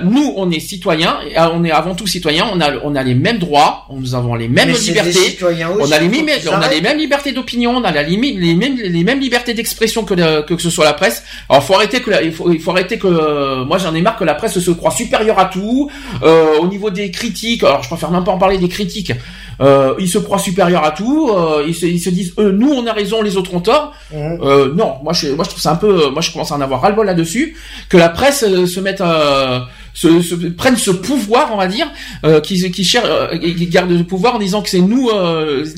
nous, 0.04 0.32
on 0.36 0.50
est 0.50 0.60
citoyens, 0.60 1.18
on 1.52 1.64
est 1.64 1.70
avant 1.70 1.94
tout 1.94 2.06
citoyens. 2.06 2.48
On 2.52 2.60
a 2.60 2.72
on 2.84 2.94
a 2.94 3.02
les 3.02 3.14
mêmes 3.14 3.38
droits, 3.38 3.86
nous 3.92 4.14
avons 4.14 4.34
les 4.34 4.48
mêmes 4.48 4.70
libertés. 4.70 5.38
on 5.42 5.90
a 5.90 5.98
les 5.98 6.08
mêmes 6.08 6.28
on 6.48 6.54
a 6.54 6.68
les 6.68 6.80
mêmes 6.80 6.98
libertés 6.98 7.32
d'opinion, 7.32 7.72
on 7.76 7.84
a 7.84 7.90
la 7.90 8.02
limite 8.02 8.38
les 8.38 8.54
mêmes 8.54 8.76
les 8.76 9.04
mêmes 9.04 9.20
libertés 9.20 9.54
d'expression 9.54 10.04
que, 10.04 10.42
que 10.42 10.58
ce 10.58 10.70
soit 10.70 10.84
la 10.84 10.94
presse. 10.94 11.24
Alors, 11.48 11.64
faut 11.64 11.74
arrêter 11.74 12.00
que 12.00 12.10
il 12.24 12.32
faut 12.32 12.52
il 12.52 12.60
faut 12.60 12.70
arrêter 12.70 12.98
que 12.98 13.64
moi 13.64 13.78
j'en 13.78 13.94
ai 13.94 14.02
marre 14.02 14.16
que 14.16 14.24
la 14.24 14.34
presse 14.34 14.58
se 14.58 14.70
croit 14.70 14.90
supérieure 14.90 15.38
à 15.38 15.46
tout. 15.46 15.90
Euh, 16.22 16.58
au 16.58 16.66
niveau 16.66 16.90
des 16.90 17.10
critiques, 17.10 17.62
alors 17.64 17.82
je 17.82 17.88
préfère 17.88 18.10
même 18.10 18.24
pas 18.24 18.32
en 18.32 18.38
parler 18.38 18.58
des 18.58 18.68
critiques. 18.68 19.12
Euh, 19.60 19.94
ils 19.98 20.08
se 20.08 20.18
croient 20.18 20.38
supérieurs 20.38 20.84
à 20.84 20.92
tout. 20.92 21.30
Euh, 21.30 21.64
ils, 21.66 21.74
se, 21.74 21.84
ils, 21.84 22.00
se, 22.00 22.10
disent, 22.22 22.34
eux, 22.38 22.50
nous 22.50 22.72
on 22.72 22.86
a 22.86 22.92
raison, 22.92 23.22
les 23.22 23.36
autres 23.36 23.54
ont 23.54 23.60
tort. 23.60 23.92
Euh, 24.12 24.72
non, 24.74 24.96
moi 25.02 25.12
je, 25.12 25.28
moi 25.28 25.44
je 25.44 25.50
trouve 25.50 25.62
ça 25.62 25.72
un 25.72 25.76
peu, 25.76 26.10
moi 26.10 26.20
je 26.20 26.32
commence 26.32 26.52
à 26.52 26.56
en 26.56 26.60
avoir 26.60 26.80
ras-le-bol 26.82 27.06
là-dessus, 27.06 27.56
que 27.88 27.96
la 27.96 28.08
presse 28.08 28.42
euh, 28.42 28.66
se 28.66 28.80
mette, 28.80 29.00
euh, 29.00 29.60
se, 29.94 30.20
se, 30.22 30.34
prenne 30.34 30.76
ce 30.76 30.90
pouvoir, 30.90 31.50
on 31.52 31.56
va 31.56 31.66
dire, 31.66 31.88
euh, 32.24 32.40
qui, 32.40 32.70
qui 32.70 32.84
cherche, 32.84 33.08
qui 33.40 33.66
garde 33.66 33.90
le 33.90 34.04
pouvoir 34.04 34.36
en 34.36 34.38
disant 34.38 34.62
que 34.62 34.70
c'est 34.70 34.80
nous, 34.80 35.10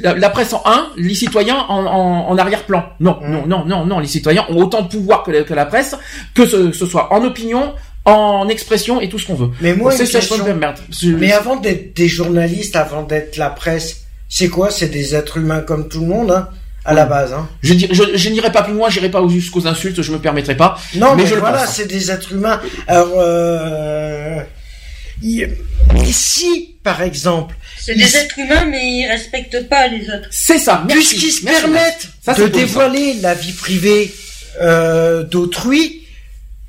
la, 0.03 0.15
la, 0.15 0.31
presse 0.31 0.53
en 0.53 0.63
un, 0.65 0.89
les 0.97 1.15
citoyens 1.15 1.65
en, 1.69 1.85
en, 1.87 2.29
en 2.31 2.39
arrière-plan. 2.39 2.85
Non, 3.01 3.19
non, 3.27 3.47
non, 3.47 3.65
non, 3.65 3.87
non, 3.87 3.99
les 3.99 4.07
citoyens 4.07 4.45
ont 4.49 4.57
autant 4.57 4.83
de 4.83 4.89
pouvoir 4.89 5.23
que, 5.23 5.43
que 5.43 5.55
la 5.55 5.67
presse, 5.67 5.97
que 6.35 6.47
ce, 6.47 6.73
ce 6.73 6.87
soit 6.87 7.13
en 7.13 7.25
opinion, 7.25 7.75
en 8.05 8.49
expression 8.49 9.01
et 9.01 9.09
tout 9.09 9.19
ce 9.19 9.27
qu'on 9.27 9.35
veut. 9.35 9.51
Mais 9.61 9.75
moi, 9.75 9.93
c'est 9.93 10.05
une 10.37 10.55
merde. 10.55 10.79
Mais 11.19 11.33
avant 11.33 11.57
d'être 11.57 11.95
des 11.97 12.09
journalistes, 12.09 12.77
avant 12.77 13.03
d'être 13.03 13.37
la 13.37 13.51
presse, 13.51 14.02
c'est 14.35 14.49
quoi 14.49 14.71
C'est 14.71 14.89
des 14.89 15.15
êtres 15.15 15.37
humains 15.37 15.61
comme 15.61 15.91
tout 15.91 16.01
le 16.01 16.07
monde, 16.07 16.31
hein 16.31 16.49
à 16.87 16.95
la 16.95 17.05
base. 17.05 17.35
Hein. 17.35 17.47
Je, 17.63 17.75
je, 17.75 18.17
je 18.17 18.29
n'irai 18.31 18.51
pas 18.51 18.63
plus 18.63 18.73
loin, 18.73 18.89
j'irai 18.89 19.11
pas 19.11 19.21
jusqu'aux 19.29 19.67
insultes, 19.67 20.01
je 20.01 20.11
me 20.11 20.19
permettrai 20.19 20.57
pas. 20.57 20.79
Non, 20.95 21.15
mais, 21.15 21.27
je 21.27 21.35
voilà, 21.35 21.67
c'est 21.67 21.87
des 21.87 22.11
êtres 22.11 22.33
humains. 22.33 22.61
Alors, 22.89 23.13
euh, 23.19 24.41
si, 26.11 26.77
par 26.83 27.03
exemple, 27.03 27.55
c'est 27.79 27.95
des 27.95 28.17
êtres 28.17 28.39
humains, 28.39 28.65
mais 28.65 29.01
ils 29.01 29.07
respectent 29.07 29.69
pas 29.69 29.87
les 29.87 30.09
autres. 30.09 30.29
C'est 30.31 30.59
ça. 30.59 30.83
Puisqu'ils 30.89 31.31
se 31.31 31.45
permettent 31.45 32.09
de 32.39 32.49
dévoiler 32.49 33.15
la 33.21 33.35
vie 33.35 33.53
privée 33.53 34.13
euh, 34.63 35.25
d'autrui, 35.25 36.07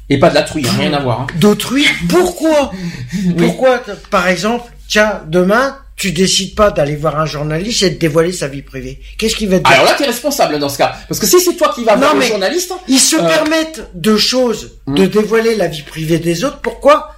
et 0.09 0.19
pas 0.19 0.29
de 0.29 0.35
la 0.35 0.43
truie, 0.43 0.67
hein, 0.67 0.75
rien 0.77 0.93
à 0.93 0.99
voir. 0.99 1.21
Hein. 1.21 1.27
D'autrui 1.37 1.85
Pourquoi? 2.09 2.73
Pourquoi, 3.37 3.81
par 4.11 4.27
exemple, 4.27 4.69
tiens, 4.89 5.21
demain, 5.27 5.77
tu 5.95 6.11
décides 6.11 6.55
pas 6.55 6.71
d'aller 6.71 6.95
voir 6.95 7.19
un 7.19 7.25
journaliste 7.25 7.83
et 7.83 7.91
de 7.91 7.97
dévoiler 7.97 8.31
sa 8.31 8.47
vie 8.47 8.61
privée. 8.61 8.99
Qu'est-ce 9.17 9.35
qu'il 9.35 9.49
va 9.49 9.59
te 9.59 9.63
dire 9.63 9.73
Alors 9.73 9.85
là, 9.85 9.93
tu 9.95 10.03
es 10.03 10.07
responsable 10.07 10.59
dans 10.59 10.69
ce 10.69 10.77
cas. 10.77 10.95
Parce 11.07 11.19
que 11.19 11.27
si 11.27 11.39
c'est 11.39 11.55
toi 11.55 11.71
qui 11.73 11.83
vas 11.83 11.95
voir 11.95 12.15
le 12.15 12.21
journaliste... 12.21 12.73
Ils 12.87 12.99
se 12.99 13.15
euh, 13.15 13.27
permettent 13.27 13.89
de 13.93 14.17
choses, 14.17 14.79
de 14.87 15.03
hmm. 15.03 15.07
dévoiler 15.07 15.55
la 15.55 15.67
vie 15.67 15.83
privée 15.83 16.19
des 16.19 16.43
autres. 16.43 16.59
Pourquoi 16.61 17.11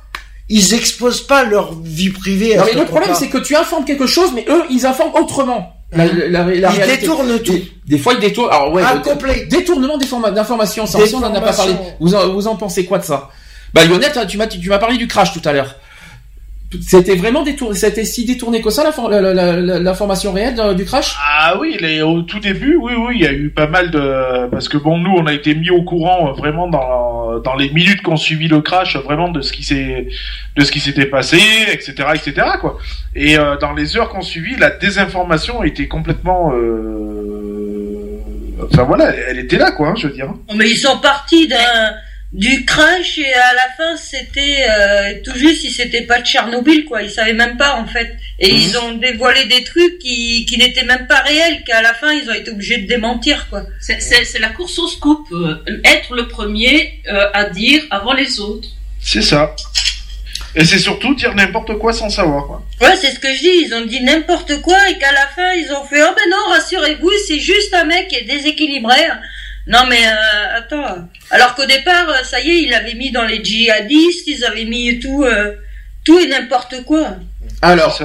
ils 0.49 0.73
exposent 0.73 1.25
pas 1.25 1.43
leur 1.43 1.73
vie 1.81 2.11
privée. 2.11 2.55
Non, 2.55 2.63
mais 2.65 2.79
le 2.79 2.85
problème, 2.85 3.15
c'est 3.15 3.29
que 3.29 3.39
tu 3.39 3.55
informes 3.55 3.85
quelque 3.85 4.05
chose, 4.05 4.31
mais 4.35 4.45
eux, 4.47 4.63
ils 4.69 4.85
informent 4.85 5.15
autrement. 5.15 5.73
La, 5.91 6.05
la, 6.05 6.43
la, 6.43 6.71
ils 6.71 6.99
détournent 6.99 7.39
tout. 7.39 7.57
Des, 7.87 7.97
fois, 7.97 8.13
ils 8.13 8.19
détournent. 8.19 8.51
Alors 8.51 8.73
ouais, 8.73 8.83
ah, 8.85 8.97
complet. 8.97 9.45
détournement 9.45 9.97
d'informations. 9.97 10.85
Ça, 10.85 10.99
on 11.13 11.19
n'en 11.19 11.33
a 11.33 11.41
pas 11.41 11.53
parlé. 11.53 11.73
Vous 11.99 12.13
en, 12.13 12.33
vous 12.33 12.47
en 12.47 12.55
pensez 12.55 12.85
quoi 12.85 12.99
de 12.99 13.05
ça? 13.05 13.29
Bah 13.73 13.83
Lionel, 13.85 14.11
tu 14.27 14.37
m'as 14.37 14.47
tu 14.47 14.69
m'as 14.69 14.77
parlé 14.77 14.97
du 14.97 15.07
crash 15.07 15.33
tout 15.33 15.41
à 15.43 15.51
l'heure. 15.51 15.75
C'était 16.81 17.15
vraiment 17.15 17.43
détourné, 17.43 17.75
c'était 17.75 18.05
si 18.05 18.25
détourné 18.25 18.61
que 18.61 18.69
ça 18.69 18.83
l'information 18.83 20.33
réelle 20.33 20.75
du 20.75 20.85
crash? 20.85 21.15
Ah 21.21 21.57
oui, 21.59 21.77
les, 21.79 22.01
au 22.01 22.21
tout 22.21 22.39
début, 22.39 22.75
oui, 22.75 22.93
oui, 22.97 23.15
il 23.15 23.21
y 23.21 23.27
a 23.27 23.33
eu 23.33 23.49
pas 23.49 23.67
mal 23.67 23.91
de 23.91 24.49
parce 24.49 24.67
que 24.67 24.77
bon, 24.77 24.97
nous, 24.97 25.13
on 25.15 25.25
a 25.25 25.33
été 25.33 25.55
mis 25.55 25.69
au 25.69 25.83
courant 25.83 26.29
euh, 26.29 26.33
vraiment 26.33 26.67
dans 26.67 27.39
dans 27.39 27.55
les 27.55 27.69
minutes 27.69 28.01
qu'on 28.01 28.17
suivi 28.17 28.47
le 28.47 28.61
crash, 28.61 28.97
vraiment 28.97 29.29
de 29.29 29.41
ce 29.41 29.53
qui 29.53 29.63
s'est 29.63 30.07
de 30.55 30.63
ce 30.63 30.71
qui 30.71 30.79
s'était 30.79 31.05
passé, 31.05 31.39
etc., 31.71 31.93
etc. 32.13 32.47
Quoi. 32.59 32.77
Et 33.15 33.37
euh, 33.37 33.57
dans 33.57 33.73
les 33.73 33.97
heures 33.97 34.09
qu'on 34.09 34.21
suivi, 34.21 34.55
la 34.55 34.69
désinformation 34.69 35.63
était 35.63 35.87
complètement 35.87 36.53
euh... 36.53 37.05
Enfin 38.71 38.83
voilà, 38.83 39.13
elle 39.29 39.39
était 39.39 39.57
là, 39.57 39.71
quoi, 39.71 39.89
hein, 39.89 39.93
je 39.97 40.07
veux 40.07 40.13
dire. 40.13 40.33
Mais 40.55 40.69
ils 40.69 40.77
sont 40.77 40.97
partis 40.99 41.47
d'un 41.47 41.57
du 42.31 42.65
crash 42.65 43.17
et 43.17 43.33
à 43.33 43.53
la 43.53 43.69
fin 43.77 43.95
c'était 43.95 44.65
euh, 44.69 45.13
tout 45.23 45.37
juste 45.37 45.61
si 45.61 45.71
c'était 45.71 46.01
pas 46.01 46.19
de 46.19 46.25
Tchernobyl 46.25 46.85
quoi. 46.85 47.01
Ils 47.01 47.09
savaient 47.09 47.33
même 47.33 47.57
pas 47.57 47.75
en 47.75 47.85
fait. 47.85 48.15
Et 48.39 48.51
mhm. 48.51 48.59
ils 48.59 48.77
ont 48.77 48.91
dévoilé 48.93 49.45
des 49.45 49.63
trucs 49.63 49.99
qui, 49.99 50.45
qui 50.45 50.57
n'étaient 50.57 50.83
même 50.83 51.07
pas 51.07 51.19
réels 51.19 51.63
qu'à 51.63 51.81
la 51.81 51.93
fin 51.93 52.11
ils 52.11 52.29
ont 52.29 52.33
été 52.33 52.51
obligés 52.51 52.77
de 52.77 52.87
démentir 52.87 53.47
quoi. 53.49 53.63
C'est 53.79 54.39
la 54.39 54.49
course 54.49 54.77
au 54.79 54.87
scoop 54.87 55.27
euh, 55.31 55.55
être 55.85 56.13
le 56.13 56.27
premier 56.27 57.01
euh, 57.07 57.27
à 57.33 57.45
dire 57.45 57.83
avant 57.89 58.13
les 58.13 58.39
autres. 58.39 58.67
C'est 58.99 59.21
ça. 59.21 59.55
Et 60.57 60.63
c'est 60.63 60.79
surtout 60.79 61.13
dire 61.15 61.35
n'importe 61.35 61.77
quoi 61.77 61.93
sans 61.93 62.09
savoir 62.09 62.47
quoi. 62.47 62.65
Ouais 62.81 62.95
c'est 62.99 63.11
ce 63.11 63.19
que 63.19 63.33
je 63.33 63.39
dis 63.39 63.65
ils 63.65 63.73
ont 63.73 63.85
dit 63.85 64.01
n'importe 64.01 64.61
quoi 64.61 64.89
et 64.89 64.97
qu'à 64.97 65.11
la 65.11 65.27
fin 65.27 65.53
ils 65.53 65.71
ont 65.71 65.85
fait 65.85 66.01
oh 66.01 66.13
ben 66.15 66.29
non 66.29 66.53
rassurez-vous 66.53 67.11
c'est 67.27 67.39
juste 67.39 67.73
un 67.73 67.85
mec 67.85 68.07
qui 68.07 68.15
est 68.15 68.23
déséquilibré 68.23 68.95
non 69.67 69.79
mais 69.89 70.05
euh, 70.05 70.57
attends. 70.57 71.07
Alors 71.31 71.55
qu'au 71.55 71.65
départ, 71.65 72.07
euh, 72.09 72.23
ça 72.23 72.39
y 72.39 72.49
est, 72.49 72.61
il 72.63 72.73
avait 72.73 72.93
mis 72.93 73.11
dans 73.11 73.23
les 73.23 73.43
djihadistes, 73.43 74.27
ils 74.27 74.45
avaient 74.45 74.65
mis 74.65 74.99
tout, 74.99 75.23
euh, 75.23 75.53
tout 76.03 76.19
et 76.19 76.27
n'importe 76.27 76.83
quoi. 76.85 77.15
Alors, 77.61 77.99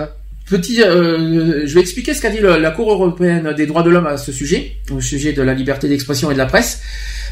petit, 0.46 0.76
je 0.76 1.74
vais 1.74 1.80
expliquer 1.80 2.14
ce 2.14 2.22
qu'a 2.22 2.30
dit 2.30 2.40
la 2.40 2.70
Cour 2.70 2.90
européenne 2.90 3.52
des 3.52 3.66
droits 3.66 3.82
de 3.82 3.90
l'homme 3.90 4.06
à 4.06 4.16
ce 4.16 4.32
sujet, 4.32 4.76
au 4.90 5.00
sujet 5.00 5.32
de 5.32 5.42
la 5.42 5.52
liberté 5.52 5.86
d'expression 5.88 6.30
et 6.30 6.34
de 6.34 6.38
la 6.38 6.46
presse. 6.46 6.80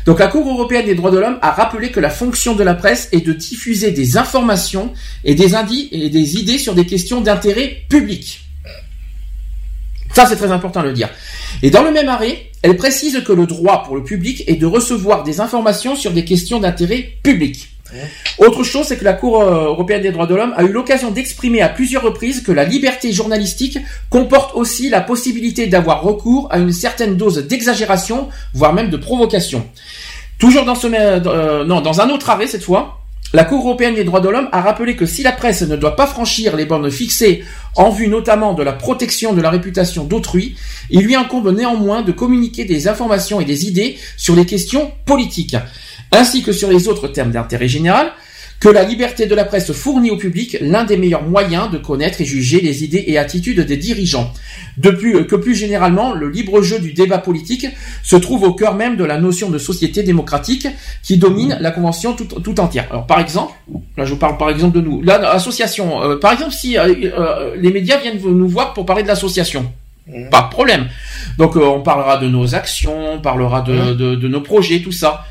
Donc 0.05 0.21
la 0.21 0.29
Cour 0.29 0.49
européenne 0.49 0.87
des 0.87 0.95
droits 0.95 1.11
de 1.11 1.19
l'homme 1.19 1.39
a 1.41 1.53
rappelé 1.53 1.91
que 1.91 2.01
la 2.01 2.11
fonction 2.11 2.55
de 2.55 2.63
la 2.63 2.75
presse 2.75 3.09
est 3.13 3.27
de 3.27 3.33
diffuser 3.33 3.93
des 3.93 4.17
informations 4.19 4.93
et 5.25 5.35
des 5.35 5.55
indices 5.55 5.89
et 5.91 6.11
des 6.11 6.37
idées 6.37 6.59
sur 6.59 6.75
des 6.75 6.87
questions 6.87 7.21
d'intérêt 7.21 7.83
public. 7.89 8.48
Ça, 10.19 10.27
c'est 10.27 10.35
très 10.35 10.51
important 10.51 10.83
de 10.83 10.89
le 10.89 10.95
dire. 10.95 11.11
Et 11.63 11.71
dans 11.71 11.85
le 11.85 11.93
même 11.93 12.09
arrêt, 12.09 12.51
elle 12.63 12.77
précise 12.77 13.23
que 13.23 13.33
le 13.33 13.47
droit 13.47 13.85
pour 13.85 13.95
le 13.95 14.03
public 14.03 14.43
est 14.49 14.57
de 14.57 14.67
recevoir 14.67 15.23
des 15.23 15.41
informations 15.41 15.95
sur 15.95 16.11
des 16.11 16.25
questions 16.25 16.59
d'intérêt 16.59 17.13
public. 17.23 17.69
Autre 18.39 18.65
chose, 18.65 18.87
c'est 18.87 18.97
que 18.97 19.05
la 19.05 19.13
Cour 19.13 19.41
euh, 19.41 19.67
européenne 19.67 20.03
des 20.03 20.11
droits 20.11 20.27
de 20.27 20.35
l'homme 20.35 20.53
a 20.57 20.65
eu 20.65 20.73
l'occasion 20.73 21.13
d'exprimer 21.13 21.63
à 21.63 21.69
plusieurs 21.69 22.03
reprises 22.03 22.43
que 22.43 22.51
la 22.51 22.65
liberté 22.65 23.13
journalistique 23.13 23.79
comporte 24.11 24.57
aussi 24.57 24.91
la 24.91 25.03
possibilité 25.03 25.69
d'avoir 25.69 26.03
recours 26.03 26.49
à 26.51 26.59
une 26.59 26.73
certaine 26.73 27.17
dose 27.17 27.47
d'exagération, 27.47 28.29
voire 28.55 28.75
même 28.75 28.91
de 28.91 28.97
provocation. 28.97 29.65
Toujours 30.41 30.65
dans 30.65 30.75
ce, 30.75 30.89
euh, 30.93 31.65
non, 31.65 31.81
dans 31.81 32.01
un 32.01 32.11
autre 32.11 32.29
arrêt 32.29 32.49
cette 32.49 32.65
fois, 32.65 32.98
la 33.35 33.45
Cour 33.45 33.61
européenne 33.67 33.95
des 33.95 34.05
droits 34.05 34.21
de 34.21 34.29
l'homme 34.29 34.49
a 34.53 34.63
rappelé 34.63 34.97
que 34.97 35.05
si 35.05 35.23
la 35.23 35.33
presse 35.33 35.63
ne 35.63 35.77
doit 35.77 35.97
pas 35.97 36.07
franchir 36.07 36.57
les 36.57 36.65
bornes 36.65 36.91
fixées 36.91 37.45
en 37.77 37.91
vue 37.91 38.09
notamment 38.09 38.55
de 38.55 38.63
la 38.63 38.73
protection 38.73 39.35
de 39.35 39.43
la 39.43 39.51
réputation 39.51 40.05
d'autrui, 40.05 40.57
il 40.91 41.03
lui 41.03 41.15
incombe 41.15 41.55
néanmoins 41.55 42.03
de 42.03 42.13
communiquer 42.13 42.65
des 42.65 42.89
informations 42.89 43.41
et 43.41 43.45
des 43.45 43.67
idées 43.67 43.99
sur 44.17 44.35
les 44.35 44.47
questions 44.47 44.93
politiques, 45.05 45.57
ainsi 46.11 46.43
que 46.43 46.53
sur 46.53 46.71
les 46.71 46.89
autres 46.89 47.09
termes 47.09 47.33
d'intérêt 47.33 47.69
général, 47.69 48.13
que 48.61 48.69
la 48.69 48.83
liberté 48.83 49.27
de 49.27 49.35
la 49.35 49.45
presse 49.45 49.73
fournit 49.73 50.11
au 50.11 50.17
public 50.17 50.57
l'un 50.61 50.85
des 50.85 50.97
meilleurs 50.97 51.23
moyens 51.23 51.71
de 51.71 51.79
connaître 51.79 52.21
et 52.21 52.25
juger 52.25 52.61
les 52.61 52.83
idées 52.85 53.05
et 53.07 53.19
attitudes 53.19 53.61
des 53.61 53.77
dirigeants. 53.77 54.33
De 54.77 54.91
plus, 54.91 55.27
que 55.27 55.37
plus 55.37 55.55
généralement, 55.55 56.13
le 56.13 56.29
libre 56.29 56.61
jeu 56.63 56.79
du 56.79 56.93
débat 56.93 57.19
politique 57.19 57.67
se 58.03 58.17
trouve 58.17 58.43
au 58.43 58.53
cœur 58.55 58.75
même 58.75 58.97
de 58.97 59.05
la 59.05 59.19
notion 59.19 59.51
de 59.51 59.59
société 59.59 60.03
démocratique 60.03 60.67
qui 61.03 61.19
domine 61.19 61.57
la 61.61 61.71
convention 61.71 62.15
tout, 62.15 62.61
entière. 62.61 62.87
Alors, 62.91 63.07
par 63.07 63.21
exemple, 63.21 63.53
Là, 63.97 64.05
je 64.05 64.13
vous 64.13 64.19
parle 64.19 64.39
par 64.39 64.49
exemple 64.49 64.77
de 64.77 64.81
nous. 64.81 65.03
Là, 65.03 65.31
association. 65.33 66.03
Euh, 66.03 66.17
par 66.17 66.33
exemple, 66.33 66.53
si 66.53 66.79
euh, 66.79 67.57
les 67.57 67.71
médias 67.73 67.99
viennent 67.99 68.19
nous 68.23 68.49
voir 68.49 68.73
pour 68.73 68.87
parler 68.87 69.03
de 69.03 69.09
l'association, 69.09 69.73
mmh. 70.07 70.31
pas 70.31 70.43
de 70.43 70.49
problème. 70.49 70.87
Donc, 71.37 71.57
on 71.57 71.83
parlera 71.83 72.17
de 72.17 72.29
nos 72.29 72.55
actions, 72.55 73.15
on 73.15 73.21
parlera 73.21 73.61
de, 73.63 73.95
de, 73.95 74.15
de, 74.15 74.29
nos 74.29 74.41
projets, 74.41 74.81
tout 74.81 74.93
ça. 74.93 75.25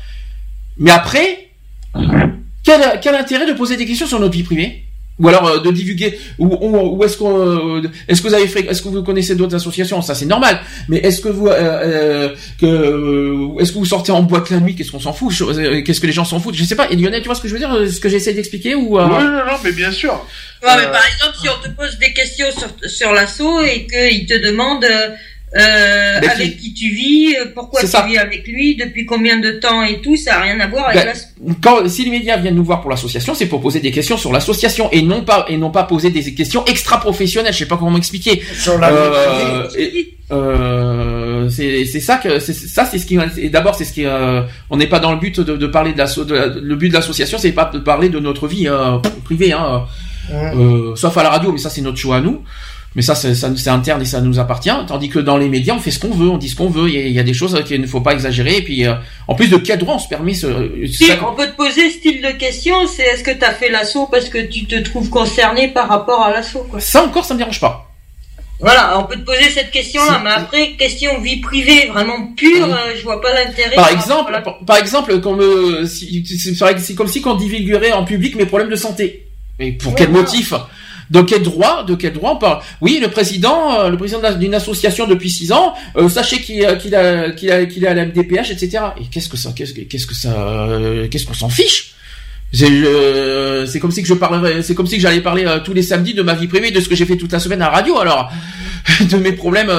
Mais 0.76 0.90
après, 0.90 1.48
quel, 2.68 3.00
quel 3.00 3.14
intérêt 3.14 3.46
de 3.46 3.52
poser 3.52 3.76
des 3.76 3.86
questions 3.86 4.06
sur 4.06 4.20
notre 4.20 4.34
vie 4.34 4.42
privée? 4.42 4.84
Ou 5.18 5.26
alors 5.26 5.48
euh, 5.48 5.58
de 5.58 5.72
divulguer 5.72 6.16
ou, 6.38 6.46
ou, 6.46 7.02
est-ce 7.02 7.16
qu'on 7.16 7.40
euh, 7.40 7.82
est-ce 8.06 8.22
que 8.22 8.28
vous 8.28 8.34
avez 8.34 8.46
fait 8.46 8.60
est-ce 8.60 8.80
que 8.82 8.88
vous 8.88 9.02
connaissez 9.02 9.34
d'autres 9.34 9.56
associations? 9.56 10.00
Ça 10.00 10.14
c'est 10.14 10.26
normal. 10.26 10.60
Mais 10.88 10.98
est-ce 10.98 11.20
que 11.20 11.28
vous 11.28 11.48
euh, 11.48 12.36
que 12.60 13.60
est-ce 13.60 13.72
que 13.72 13.78
vous 13.78 13.84
sortez 13.84 14.12
en 14.12 14.22
boîte 14.22 14.50
la 14.50 14.60
nuit? 14.60 14.76
Qu'est-ce 14.76 14.92
qu'on 14.92 15.00
s'en 15.00 15.12
fout? 15.12 15.34
Qu'est-ce 15.84 16.00
que 16.00 16.06
les 16.06 16.12
gens 16.12 16.24
s'en 16.24 16.38
foutent? 16.38 16.54
Je 16.54 16.62
sais 16.62 16.76
pas. 16.76 16.88
Et 16.90 16.94
Lionel 16.94 17.20
tu 17.20 17.26
vois 17.26 17.34
ce 17.34 17.40
que 17.40 17.48
je 17.48 17.54
veux 17.54 17.58
dire? 17.58 17.76
Ce 17.90 17.98
que 17.98 18.08
j'essaie 18.08 18.32
d'expliquer 18.32 18.76
ou 18.76 18.96
non 18.96 19.08
non 19.08 19.44
non 19.44 19.58
mais 19.64 19.72
bien 19.72 19.90
sûr. 19.90 20.12
Ouais, 20.62 20.70
mais 20.76 20.84
par 20.84 21.04
exemple 21.04 21.36
si 21.40 21.48
on 21.48 21.68
te 21.68 21.74
pose 21.74 21.98
des 21.98 22.12
questions 22.12 22.46
sur 22.56 22.88
sur 22.88 23.12
l'assaut 23.12 23.60
et 23.62 23.88
qu'il 23.88 24.26
te 24.26 24.38
demande 24.46 24.84
euh, 25.56 26.18
avec 26.18 26.58
qui... 26.58 26.74
tu 26.74 26.90
vis, 26.90 27.36
euh, 27.36 27.46
pourquoi 27.54 27.80
tu 27.80 27.86
vis 27.86 28.18
avec 28.18 28.46
lui, 28.46 28.76
depuis 28.76 29.06
combien 29.06 29.38
de 29.38 29.52
temps 29.52 29.82
et 29.82 30.00
tout, 30.00 30.16
ça 30.16 30.32
n'a 30.32 30.40
rien 30.42 30.60
à 30.60 30.66
voir 30.66 30.88
avec 30.88 31.06
ben, 31.40 31.54
Quand 31.62 31.88
si 31.88 32.04
les 32.04 32.10
médias 32.10 32.36
viennent 32.36 32.54
nous 32.54 32.64
voir 32.64 32.80
pour 32.82 32.90
l'association, 32.90 33.34
c'est 33.34 33.46
pour 33.46 33.60
poser 33.60 33.80
des 33.80 33.90
questions 33.90 34.18
sur 34.18 34.32
l'association 34.32 34.90
et 34.92 35.00
non 35.00 35.24
pas 35.24 35.46
et 35.48 35.56
non 35.56 35.70
pas 35.70 35.84
poser 35.84 36.10
des 36.10 36.34
questions 36.34 36.64
extra 36.66 37.00
professionnelles. 37.00 37.52
Je 37.52 37.60
sais 37.60 37.66
pas 37.66 37.76
comment 37.76 37.92
m'expliquer. 37.92 38.42
Sur 38.54 38.78
la 38.78 38.90
euh, 38.90 39.68
euh, 40.30 41.48
c'est 41.48 41.86
c'est 41.86 42.00
ça 42.00 42.16
que 42.16 42.38
c'est 42.38 42.52
ça 42.52 42.84
c'est 42.84 42.98
ce 42.98 43.06
qui 43.06 43.18
d'abord 43.50 43.74
c'est 43.74 43.86
ce 43.86 43.94
qui 43.94 44.04
euh, 44.04 44.42
on 44.68 44.76
n'est 44.76 44.86
pas 44.86 45.00
dans 45.00 45.12
le 45.12 45.18
but 45.18 45.40
de, 45.40 45.56
de 45.56 45.66
parler 45.66 45.94
de 45.94 45.98
la, 45.98 46.46
le 46.46 46.76
but 46.76 46.90
de 46.90 46.94
l'association 46.94 47.38
c'est 47.38 47.52
pas 47.52 47.64
de 47.64 47.78
parler 47.78 48.10
de 48.10 48.20
notre 48.20 48.46
vie 48.46 48.68
privée 49.24 49.52
hein, 49.52 49.86
sauf 50.96 51.16
à 51.16 51.22
la 51.22 51.30
radio 51.30 51.52
mais 51.52 51.58
ça 51.58 51.70
c'est 51.70 51.80
notre 51.80 51.96
choix 51.96 52.16
à 52.16 52.20
nous 52.20 52.42
mais 52.94 53.02
ça 53.02 53.14
c'est 53.14 53.68
interne 53.68 54.02
et 54.02 54.06
ça 54.06 54.20
nous 54.20 54.38
appartient. 54.38 54.70
Tandis 54.86 55.08
que 55.08 55.18
dans 55.18 55.36
les 55.36 55.48
médias, 55.48 55.74
on 55.74 55.78
fait 55.78 55.90
ce 55.90 55.98
qu'on 55.98 56.10
veut, 56.10 56.28
on 56.28 56.38
dit 56.38 56.48
ce 56.48 56.56
qu'on 56.56 56.70
veut. 56.70 56.88
Il 56.88 57.10
y, 57.10 57.18
a, 57.18 57.22
des 57.22 57.34
choses 57.34 57.62
qu'il 57.64 57.80
ne 57.80 57.86
faut 57.86 58.00
pas 58.00 58.12
exagérer. 58.12 58.56
Et 58.56 58.62
puis, 58.62 58.86
euh, 58.86 58.94
en 59.28 59.34
plus 59.34 59.48
de 59.48 59.56
quel 59.56 59.78
droit 59.78 59.96
on 59.96 59.98
se 59.98 60.08
permet 60.08 60.34
ce. 60.34 60.48
Si, 60.90 61.10
on 61.26 61.34
peut 61.34 61.46
te 61.46 61.56
poser 61.56 61.90
ce 61.90 61.98
style 61.98 62.22
de 62.22 62.30
question, 62.30 62.86
c'est 62.86 63.02
est-ce 63.02 63.22
que 63.22 63.30
tu 63.30 63.44
as 63.44 63.52
fait 63.52 63.68
l'assaut 63.68 64.08
parce 64.10 64.28
que 64.28 64.38
tu 64.38 64.64
te 64.64 64.76
trouves 64.76 65.10
concerné 65.10 65.68
par 65.68 65.88
rapport 65.88 66.22
à 66.22 66.32
l'assaut 66.32 66.66
Ça 66.78 67.04
encore, 67.04 67.24
ça 67.24 67.34
me 67.34 67.38
dérange 67.38 67.60
pas. 67.60 67.84
Voilà, 68.60 68.98
on 68.98 69.04
peut 69.04 69.14
te 69.14 69.24
poser 69.24 69.50
cette 69.50 69.70
question-là, 69.70 70.20
mais 70.24 70.30
après, 70.30 70.72
question 70.72 71.20
vie 71.20 71.36
privée, 71.36 71.86
vraiment 71.92 72.32
pure, 72.36 72.66
euh, 72.66 72.94
je 72.96 73.04
vois 73.04 73.20
pas 73.20 73.32
l'intérêt. 73.32 73.76
Par 73.76 73.90
exemple, 73.90 74.42
par, 74.66 74.78
exemple, 74.78 75.20
comme 75.20 75.40
euh, 75.40 75.86
c'est 75.86 76.94
comme 76.96 77.06
si 77.06 77.22
on 77.24 77.36
divulguerait 77.36 77.92
en 77.92 78.04
public 78.04 78.34
mes 78.34 78.46
problèmes 78.46 78.70
de 78.70 78.76
santé. 78.76 79.28
Mais 79.60 79.72
pour 79.72 79.94
quel 79.94 80.10
motif? 80.10 80.54
De 81.10 81.22
quel 81.22 81.42
droit, 81.42 81.84
de 81.84 81.94
quel 81.94 82.12
droit 82.12 82.32
on 82.32 82.36
parle? 82.36 82.60
Oui, 82.80 82.98
le 83.00 83.08
président, 83.08 83.80
euh, 83.80 83.88
le 83.88 83.96
président 83.96 84.20
d'une 84.32 84.54
association 84.54 85.06
depuis 85.06 85.30
six 85.30 85.52
ans, 85.52 85.74
euh, 85.96 86.08
sachez 86.08 86.40
qu'il 86.40 86.64
a, 86.64 86.76
qu'il 86.76 86.94
a, 86.94 87.30
qu'il 87.30 87.50
a, 87.50 87.66
qu'il 87.66 87.84
est 87.84 87.88
à 87.88 87.94
la 87.94 88.06
MDPH, 88.06 88.50
etc. 88.50 88.78
Et 89.00 89.04
qu'est-ce 89.10 89.28
que 89.28 89.36
ça, 89.36 89.52
qu'est-ce 89.54 89.72
que, 89.72 89.82
qu'est-ce 89.82 90.06
que 90.06 90.14
ça, 90.14 90.32
euh, 90.32 91.08
qu'est-ce 91.08 91.26
qu'on 91.26 91.34
s'en 91.34 91.48
fiche? 91.48 91.94
C'est 92.52 93.78
comme 93.78 93.90
si 93.90 94.02
que 94.02 94.08
je 94.08 94.14
parlerais, 94.14 94.62
c'est 94.62 94.74
comme 94.74 94.86
si 94.86 94.96
que 94.96 95.02
j'allais 95.02 95.20
parler 95.20 95.44
tous 95.64 95.74
les 95.74 95.82
samedis 95.82 96.14
de 96.14 96.22
ma 96.22 96.34
vie 96.34 96.46
privée, 96.46 96.70
de 96.70 96.80
ce 96.80 96.88
que 96.88 96.94
j'ai 96.94 97.04
fait 97.04 97.16
toute 97.16 97.32
la 97.32 97.40
semaine 97.40 97.60
à 97.60 97.66
la 97.66 97.72
radio. 97.72 97.98
Alors, 97.98 98.32
de 99.00 99.16
mes 99.18 99.32
problèmes. 99.32 99.70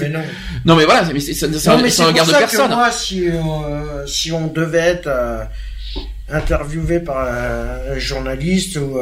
mais 0.00 0.08
non. 0.08 0.20
non. 0.64 0.74
mais 0.74 0.86
voilà, 0.86 1.04
mais 1.12 1.20
ça, 1.20 1.34
ça, 1.52 1.76
non, 1.76 1.88
ça 1.90 2.06
regarde 2.06 2.30
personne. 2.30 2.70
Que 2.70 2.74
moi, 2.74 2.90
si 2.90 3.24
si 4.06 4.32
on 4.32 4.46
devait 4.46 4.78
être 4.78 5.10
interviewé 6.30 7.00
par 7.00 7.28
un 7.28 7.98
journaliste 7.98 8.76
ou 8.76 8.98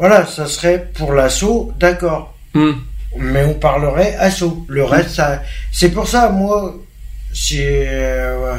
voilà, 0.00 0.24
ça 0.24 0.46
serait 0.46 0.90
pour 0.94 1.12
l'assaut, 1.12 1.74
d'accord. 1.78 2.34
Hmm. 2.54 2.72
Mais 3.18 3.44
on 3.44 3.52
parlerait 3.52 4.14
assaut. 4.14 4.64
Le 4.66 4.82
reste, 4.82 5.10
ça, 5.10 5.42
c'est 5.70 5.90
pour 5.90 6.08
ça, 6.08 6.30
moi, 6.30 6.74
c'est 7.34 7.84
euh, 7.86 8.56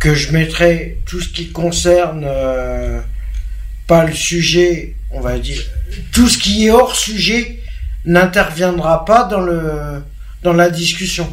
que 0.00 0.12
je 0.12 0.32
mettrais 0.32 0.96
tout 1.06 1.20
ce 1.20 1.28
qui 1.28 1.52
concerne 1.52 2.24
euh, 2.26 3.00
pas 3.86 4.06
le 4.06 4.12
sujet, 4.12 4.96
on 5.12 5.20
va 5.20 5.38
dire, 5.38 5.62
tout 6.10 6.28
ce 6.28 6.36
qui 6.36 6.66
est 6.66 6.70
hors 6.70 6.96
sujet 6.96 7.60
n'interviendra 8.04 9.04
pas 9.04 9.22
dans 9.22 9.42
le 9.42 10.02
dans 10.42 10.52
la 10.52 10.68
discussion. 10.68 11.32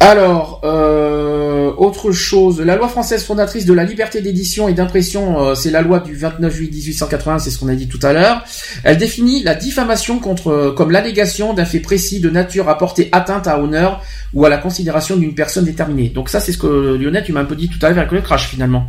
Alors, 0.00 0.60
euh, 0.62 1.72
autre 1.76 2.12
chose, 2.12 2.60
la 2.60 2.76
loi 2.76 2.88
française 2.88 3.24
fondatrice 3.24 3.66
de 3.66 3.72
la 3.72 3.82
liberté 3.82 4.20
d'édition 4.20 4.68
et 4.68 4.72
d'impression, 4.72 5.42
euh, 5.44 5.54
c'est 5.56 5.72
la 5.72 5.82
loi 5.82 5.98
du 5.98 6.14
29 6.14 6.54
juillet 6.54 6.70
1880, 6.70 7.40
c'est 7.40 7.50
ce 7.50 7.58
qu'on 7.58 7.68
a 7.68 7.74
dit 7.74 7.88
tout 7.88 7.98
à 8.02 8.12
l'heure. 8.12 8.44
Elle 8.84 8.96
définit 8.96 9.42
la 9.42 9.56
diffamation 9.56 10.20
contre, 10.20 10.48
euh, 10.50 10.72
comme 10.72 10.92
l'allégation 10.92 11.52
d'un 11.52 11.64
fait 11.64 11.80
précis 11.80 12.20
de 12.20 12.30
nature 12.30 12.68
à 12.68 12.78
porter 12.78 13.08
atteinte 13.10 13.48
à 13.48 13.60
honneur 13.60 14.00
ou 14.34 14.44
à 14.44 14.48
la 14.48 14.58
considération 14.58 15.16
d'une 15.16 15.34
personne 15.34 15.64
déterminée. 15.64 16.10
Donc 16.10 16.28
ça, 16.28 16.38
c'est 16.38 16.52
ce 16.52 16.58
que 16.58 16.96
Lionel, 16.96 17.24
tu 17.24 17.32
m'as 17.32 17.40
un 17.40 17.44
peu 17.44 17.56
dit 17.56 17.68
tout 17.68 17.84
à 17.84 17.88
l'heure 17.88 17.98
avec 17.98 18.12
le 18.12 18.20
crash 18.20 18.48
finalement. 18.48 18.86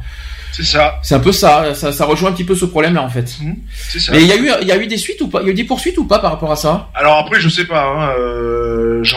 C'est 0.51 0.63
ça. 0.63 0.99
C'est 1.03 1.15
un 1.15 1.19
peu 1.19 1.31
ça, 1.31 1.73
ça, 1.73 2.05
rejoint 2.05 2.29
un 2.29 2.33
petit 2.33 2.43
peu 2.43 2.55
ce 2.55 2.65
problème-là 2.65 3.01
en 3.01 3.09
fait. 3.09 3.37
Mmh, 3.41 3.53
c'est 3.89 3.99
ça. 3.99 4.11
Mais 4.11 4.21
il 4.21 4.27
y 4.27 4.31
a 4.31 4.37
eu, 4.37 4.49
il 4.61 4.67
y 4.67 4.71
a 4.71 4.77
eu 4.77 4.87
des 4.87 4.97
suites 4.97 5.21
ou 5.21 5.27
pas? 5.27 5.41
Il 5.41 5.45
y 5.45 5.49
a 5.49 5.51
eu 5.51 5.55
des 5.55 5.63
poursuites 5.63 5.97
ou 5.97 6.05
pas 6.05 6.19
par 6.19 6.31
rapport 6.31 6.51
à 6.51 6.55
ça? 6.55 6.89
Alors 6.95 7.17
après, 7.17 7.39
je 7.39 7.49
sais 7.49 7.65
pas. 7.65 7.83
Hein, 7.83 8.09
euh, 8.19 9.03
je, 9.03 9.15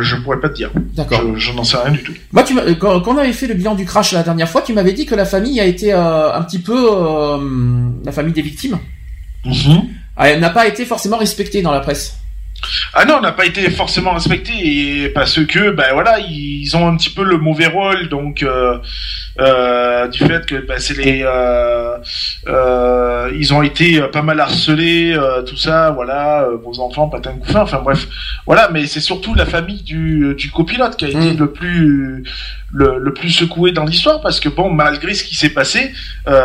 je 0.00 0.16
pourrais 0.16 0.40
pas 0.40 0.48
te 0.48 0.54
dire. 0.54 0.70
D'accord. 0.94 1.22
Je, 1.36 1.52
n'en 1.52 1.64
sais 1.64 1.76
rien 1.76 1.92
du 1.92 2.02
tout. 2.02 2.12
Moi, 2.32 2.42
tu 2.42 2.54
quand, 2.76 3.00
quand, 3.00 3.14
on 3.14 3.18
avait 3.18 3.32
fait 3.32 3.46
le 3.46 3.54
bilan 3.54 3.74
du 3.74 3.84
crash 3.84 4.12
la 4.12 4.22
dernière 4.22 4.48
fois, 4.48 4.62
tu 4.62 4.72
m'avais 4.72 4.92
dit 4.92 5.06
que 5.06 5.14
la 5.14 5.24
famille 5.24 5.60
a 5.60 5.64
été 5.64 5.92
euh, 5.92 6.32
un 6.32 6.42
petit 6.42 6.60
peu 6.60 6.88
euh, 6.92 7.38
la 8.04 8.12
famille 8.12 8.32
des 8.32 8.42
victimes. 8.42 8.78
Mmh. 9.44 9.80
Elle 10.16 10.40
n'a 10.40 10.50
pas 10.50 10.66
été 10.66 10.84
forcément 10.84 11.16
respectée 11.16 11.62
dans 11.62 11.72
la 11.72 11.80
presse. 11.80 12.19
Ah 12.94 13.04
non, 13.04 13.16
on 13.18 13.20
n'a 13.20 13.32
pas 13.32 13.46
été 13.46 13.68
forcément 13.70 14.12
respecté 14.12 15.08
parce 15.10 15.44
que 15.44 15.70
ben 15.70 15.92
voilà, 15.92 16.18
ils 16.18 16.76
ont 16.76 16.86
un 16.86 16.96
petit 16.96 17.10
peu 17.10 17.24
le 17.24 17.38
mauvais 17.38 17.66
rôle 17.66 18.08
donc 18.08 18.42
euh, 18.42 18.78
euh, 19.40 20.08
du 20.08 20.18
fait 20.18 20.46
que 20.46 20.66
ben, 20.66 20.78
c'est 20.78 20.96
les 20.96 21.22
euh, 21.24 21.98
ils 23.34 23.54
ont 23.54 23.62
été 23.62 24.00
pas 24.08 24.22
mal 24.22 24.40
harcelés 24.40 25.16
tout 25.46 25.56
ça 25.56 25.90
voilà 25.90 26.48
vos 26.62 26.80
enfants 26.80 27.08
patin 27.08 27.34
couffin 27.34 27.62
enfin 27.62 27.80
bref 27.82 28.06
voilà 28.46 28.68
mais 28.72 28.86
c'est 28.86 29.00
surtout 29.00 29.34
la 29.34 29.46
famille 29.46 29.82
du, 29.82 30.34
du 30.36 30.50
copilote 30.50 30.96
qui 30.96 31.06
a 31.06 31.08
été 31.08 31.32
mm. 31.32 31.38
le 31.38 31.52
plus 31.52 32.24
le, 32.72 32.98
le, 32.98 33.14
plus 33.14 33.30
secoué 33.30 33.72
dans 33.72 33.84
l'histoire 33.84 34.20
parce 34.20 34.40
que 34.40 34.48
bon 34.48 34.70
malgré 34.70 35.14
ce 35.14 35.24
qui 35.24 35.36
s'est 35.36 35.50
passé 35.50 35.92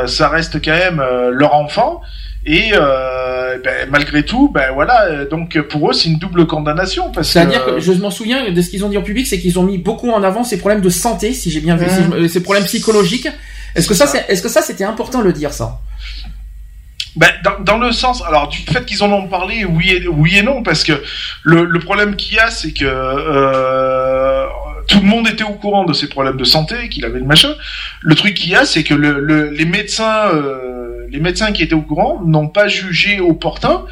ça 0.05 0.29
reste 0.29 0.63
quand 0.63 0.71
même 0.71 1.03
leur 1.31 1.55
enfant 1.55 2.01
et 2.45 2.71
euh, 2.73 3.57
ben, 3.63 3.89
malgré 3.89 4.23
tout, 4.23 4.49
ben 4.53 4.71
voilà, 4.73 5.25
donc 5.25 5.59
pour 5.61 5.89
eux 5.89 5.93
c'est 5.93 6.09
une 6.09 6.19
double 6.19 6.45
condamnation. 6.45 7.11
C'est-à-dire 7.21 7.65
que 7.65 7.79
je 7.79 7.91
m'en 7.93 8.11
souviens 8.11 8.51
de 8.51 8.61
ce 8.61 8.69
qu'ils 8.69 8.85
ont 8.85 8.89
dit 8.89 8.97
en 8.97 9.03
public, 9.03 9.25
c'est 9.25 9.39
qu'ils 9.39 9.57
ont 9.59 9.63
mis 9.63 9.77
beaucoup 9.77 10.11
en 10.11 10.23
avant 10.23 10.43
ces 10.43 10.57
problèmes 10.57 10.81
de 10.81 10.89
santé, 10.89 11.33
si 11.33 11.49
j'ai 11.49 11.61
bien 11.61 11.75
vu, 11.75 11.85
mmh. 11.85 12.27
ces 12.27 12.43
problèmes 12.43 12.65
psychologiques. 12.65 13.27
Est-ce 13.75 13.87
que 13.87 13.93
ça, 13.93 14.05
est-ce 14.29 14.41
que 14.41 14.49
ça 14.49 14.61
c'était 14.61 14.83
important 14.83 15.19
de 15.19 15.25
le 15.25 15.33
dire 15.33 15.53
ça? 15.53 15.79
Ben, 17.15 17.29
dans, 17.45 17.59
dans, 17.63 17.77
le 17.77 17.93
sens, 17.93 18.21
alors 18.27 18.49
du 18.49 18.57
fait 18.57 18.85
qu'ils 18.85 19.01
en 19.01 19.11
ont 19.11 19.27
parlé, 19.27 19.63
oui 19.63 19.91
et, 19.91 20.07
oui 20.07 20.37
et 20.37 20.43
non, 20.43 20.63
parce 20.63 20.83
que 20.83 21.01
le, 21.43 21.63
le 21.63 21.79
problème 21.79 22.17
qu'il 22.17 22.35
y 22.35 22.39
a, 22.39 22.51
c'est 22.51 22.73
que 22.73 22.83
euh, 22.83 24.45
tout 24.87 24.99
le 24.99 25.05
monde 25.05 25.27
était 25.27 25.45
au 25.45 25.53
courant 25.53 25.85
de 25.85 25.93
ces 25.93 26.07
problèmes 26.07 26.35
de 26.35 26.43
santé, 26.43 26.89
qu'il 26.89 27.05
avait 27.05 27.19
le 27.19 27.25
machin. 27.25 27.53
Le 28.01 28.15
truc 28.15 28.33
qu'il 28.33 28.51
y 28.51 28.55
a, 28.55 28.65
c'est 28.65 28.83
que 28.83 28.93
le, 28.93 29.21
le, 29.21 29.49
les 29.49 29.63
médecins 29.63 30.27
euh, 30.33 30.74
les 31.15 31.21
médecins 31.21 31.53
qui 31.53 31.63
étaient 31.63 31.75
au 31.75 31.81
courant 31.81 32.21
n'ont 32.25 32.49
pas 32.49 32.67
jugé 32.67 33.21
opportun 33.21 33.85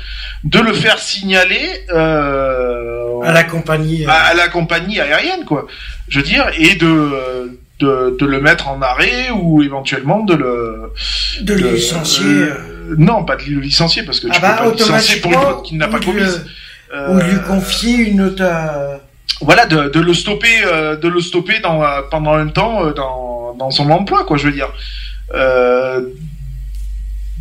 de 0.43 0.59
le 0.59 0.73
faire 0.73 0.99
signaler 0.99 1.85
euh, 1.89 3.21
à 3.21 3.31
la 3.31 3.45
compagnie 3.45 4.05
à, 4.05 4.33
la 4.33 4.49
compagnie 4.49 4.99
aérienne 4.99 5.45
quoi. 5.45 5.65
Je 6.09 6.19
veux 6.19 6.25
dire 6.25 6.45
et 6.57 6.75
de 6.75 7.59
de, 7.79 8.25
le 8.25 8.39
mettre 8.39 8.69
en 8.69 8.81
arrêt 8.81 9.29
ou 9.31 9.61
éventuellement 9.61 10.23
de 10.23 10.35
le 10.35 10.93
de, 11.41 11.53
licencier. 11.53 12.25
Euh, 12.25 12.95
non, 12.97 13.25
pas 13.25 13.35
de 13.35 13.43
le 13.43 13.59
licencier 13.59 14.03
parce 14.03 14.21
que 14.21 14.27
tu 14.27 14.33
ah 14.35 14.39
peux 14.39 14.47
bah, 14.47 14.69
pas 14.69 14.75
licencier 14.75 15.19
pour 15.21 15.33
une 15.33 15.39
faute 15.39 15.65
qu'il 15.65 15.77
n'a 15.77 15.87
pas 15.87 15.99
commise. 15.99 16.45
ou 17.09 17.17
lui 17.17 17.35
euh, 17.35 17.39
confier 17.47 17.95
une 18.09 18.21
autre 18.21 18.43
voilà 19.41 19.65
de, 19.65 19.89
de, 19.89 19.99
le 19.99 20.13
stopper 20.13 20.61
de 21.01 21.07
le 21.07 21.21
stopper 21.21 21.59
dans 21.59 21.81
pendant 22.11 22.33
un 22.33 22.47
temps 22.47 22.91
dans, 22.91 23.53
dans 23.57 23.71
son 23.71 23.89
emploi 23.89 24.25
quoi 24.25 24.37
je 24.37 24.45
veux 24.47 24.53
dire 24.53 24.71
euh, 25.33 26.01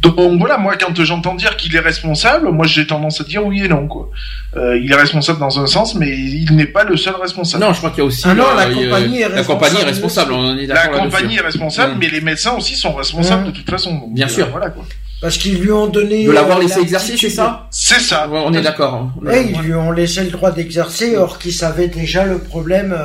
donc 0.02 0.40
voilà, 0.40 0.58
moi 0.58 0.74
quand 0.76 0.92
j'entends 1.04 1.34
dire 1.34 1.56
qu'il 1.56 1.76
est 1.76 1.80
responsable, 1.80 2.50
moi 2.50 2.66
j'ai 2.66 2.86
tendance 2.86 3.20
à 3.20 3.24
dire 3.24 3.46
oui 3.46 3.64
et 3.64 3.68
non 3.68 3.86
quoi. 3.86 4.10
Euh, 4.56 4.76
il 4.76 4.90
est 4.90 4.96
responsable 4.96 5.38
dans 5.38 5.60
un 5.60 5.66
sens, 5.66 5.94
mais 5.94 6.10
il 6.10 6.56
n'est 6.56 6.66
pas 6.66 6.82
le 6.82 6.96
seul 6.96 7.14
responsable. 7.14 7.64
Non, 7.64 7.72
je 7.72 7.78
crois 7.78 7.90
qu'il 7.90 8.00
y 8.00 8.02
a 8.02 8.04
aussi. 8.06 8.22
Ah 8.24 8.34
non, 8.34 8.44
la 8.56 8.66
euh, 8.66 8.74
compagnie 8.74 9.20
est 9.20 9.26
responsable. 9.26 9.36
La 9.36 9.44
compagnie 9.44 9.80
est 9.80 9.84
responsable. 9.84 10.32
On 10.32 10.58
est 10.58 10.66
la 10.66 10.88
compagnie 10.88 11.36
est 11.36 11.40
responsable, 11.40 11.94
mais 12.00 12.08
les 12.08 12.20
médecins 12.20 12.52
aussi 12.52 12.74
sont 12.74 12.92
responsables 12.94 13.44
de 13.44 13.50
toute 13.52 13.70
façon. 13.70 14.08
Bien 14.08 14.26
sûr. 14.26 14.46
Euh, 14.46 14.50
voilà 14.50 14.70
quoi. 14.70 14.84
Parce 15.20 15.38
qu'ils 15.38 15.60
lui 15.60 15.70
ont 15.70 15.86
donné. 15.86 16.24
De 16.24 16.32
l'avoir 16.32 16.58
laissé 16.58 16.80
exercer, 16.80 17.16
c'est 17.16 17.30
ça 17.30 17.68
C'est 17.70 18.00
ça. 18.00 18.28
on 18.28 18.52
est 18.52 18.62
d'accord. 18.62 18.94
Hein. 18.94 19.12
Oui, 19.22 19.52
ils 19.54 19.60
lui 19.60 19.74
ont 19.74 19.92
laissé 19.92 20.24
le 20.24 20.30
droit 20.30 20.50
d'exercer, 20.50 21.16
or 21.16 21.38
qu'ils 21.38 21.52
savaient 21.52 21.88
déjà 21.88 22.24
le 22.24 22.38
problème. 22.38 22.96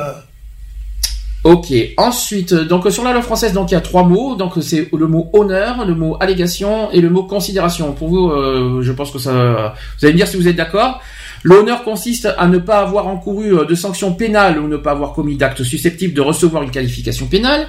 Ok. 1.48 1.72
Ensuite, 1.96 2.52
donc 2.52 2.90
sur 2.92 3.02
la 3.02 3.14
loi 3.14 3.22
française, 3.22 3.54
donc 3.54 3.70
il 3.70 3.74
y 3.74 3.76
a 3.76 3.80
trois 3.80 4.02
mots. 4.02 4.36
Donc 4.36 4.52
c'est 4.60 4.90
le 4.92 5.06
mot 5.06 5.30
honneur, 5.32 5.86
le 5.86 5.94
mot 5.94 6.18
allégation 6.20 6.90
et 6.90 7.00
le 7.00 7.08
mot 7.08 7.22
considération. 7.22 7.92
Pour 7.94 8.08
vous, 8.08 8.28
euh, 8.28 8.82
je 8.82 8.92
pense 8.92 9.10
que 9.10 9.18
ça. 9.18 9.74
Vous 9.98 10.04
allez 10.04 10.12
me 10.12 10.18
dire 10.18 10.28
si 10.28 10.36
vous 10.36 10.46
êtes 10.46 10.56
d'accord. 10.56 11.00
L'honneur 11.42 11.84
consiste 11.84 12.28
à 12.36 12.46
ne 12.46 12.58
pas 12.58 12.80
avoir 12.80 13.06
encouru 13.06 13.56
euh, 13.56 13.64
de 13.64 13.74
sanctions 13.74 14.12
pénales 14.12 14.58
ou 14.58 14.68
ne 14.68 14.76
pas 14.76 14.90
avoir 14.92 15.12
commis 15.12 15.36
d'actes 15.36 15.62
susceptibles 15.62 16.14
de 16.14 16.20
recevoir 16.20 16.62
une 16.62 16.70
qualification 16.70 17.26
pénale. 17.26 17.68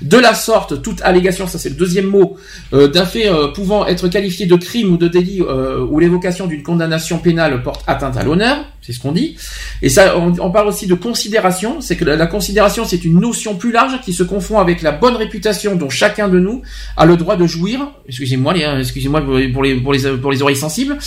De 0.00 0.18
la 0.18 0.34
sorte, 0.34 0.82
toute 0.82 1.02
allégation, 1.02 1.46
ça 1.46 1.58
c'est 1.58 1.68
le 1.68 1.76
deuxième 1.76 2.06
mot, 2.06 2.36
euh, 2.72 2.88
d'un 2.88 3.04
fait 3.04 3.28
euh, 3.28 3.48
pouvant 3.48 3.86
être 3.86 4.08
qualifié 4.08 4.46
de 4.46 4.56
crime 4.56 4.94
ou 4.94 4.96
de 4.96 5.08
délit 5.08 5.42
ou 5.42 5.98
l'évocation 5.98 6.46
d'une 6.46 6.62
condamnation 6.62 7.18
pénale 7.18 7.62
porte 7.62 7.82
atteinte 7.86 8.16
à 8.16 8.22
l'honneur 8.22 8.64
c'est 8.82 8.92
ce 8.92 8.98
qu'on 8.98 9.12
dit. 9.12 9.36
Et 9.80 9.88
ça, 9.88 10.18
on, 10.18 10.50
parle 10.50 10.66
aussi 10.66 10.88
de 10.88 10.94
considération. 10.94 11.80
C'est 11.80 11.96
que 11.96 12.04
la, 12.04 12.26
considération, 12.26 12.84
c'est 12.84 13.04
une 13.04 13.20
notion 13.20 13.54
plus 13.54 13.70
large 13.70 14.00
qui 14.04 14.12
se 14.12 14.24
confond 14.24 14.58
avec 14.58 14.82
la 14.82 14.90
bonne 14.90 15.14
réputation 15.14 15.76
dont 15.76 15.88
chacun 15.88 16.28
de 16.28 16.40
nous 16.40 16.62
a 16.96 17.06
le 17.06 17.16
droit 17.16 17.36
de 17.36 17.46
jouir. 17.46 17.92
Excusez-moi, 18.08 18.54
les, 18.54 18.64
excusez-moi 18.80 19.20
pour 19.20 19.36
les, 19.36 19.48
pour 19.78 19.92
les, 19.92 20.16
pour 20.16 20.32
les 20.32 20.42
oreilles 20.42 20.56
sensibles. 20.56 20.98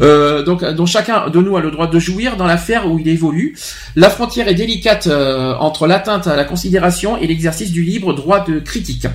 Donc, 0.00 0.62
dont 0.62 0.86
chacun 0.86 1.30
nous 1.42 1.56
a 1.56 1.60
le 1.60 1.70
droit 1.70 1.86
de 1.86 1.98
jouir 1.98 2.36
dans 2.36 2.46
l'affaire 2.46 2.86
où 2.86 2.98
il 2.98 3.08
évolue. 3.08 3.56
La 3.94 4.10
frontière 4.10 4.48
est 4.48 4.54
délicate 4.54 5.06
euh, 5.06 5.54
entre 5.58 5.86
l'atteinte 5.86 6.26
à 6.26 6.36
la 6.36 6.44
considération 6.44 7.16
et 7.16 7.26
l'exercice 7.26 7.72
du 7.72 7.82
libre 7.82 8.12
droit 8.14 8.40
de 8.40 8.58
critique. 8.58 9.06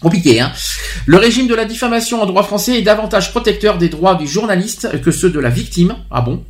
Compliqué, 0.00 0.40
hein 0.40 0.52
Le 1.06 1.16
régime 1.16 1.46
de 1.46 1.54
la 1.54 1.64
diffamation 1.64 2.22
en 2.22 2.26
droit 2.26 2.42
français 2.42 2.78
est 2.78 2.82
davantage 2.82 3.30
protecteur 3.30 3.78
des 3.78 3.88
droits 3.88 4.14
du 4.14 4.26
journaliste 4.26 5.00
que 5.00 5.10
ceux 5.10 5.30
de 5.30 5.40
la 5.40 5.48
victime. 5.48 5.96
Ah 6.10 6.20
bon? 6.20 6.44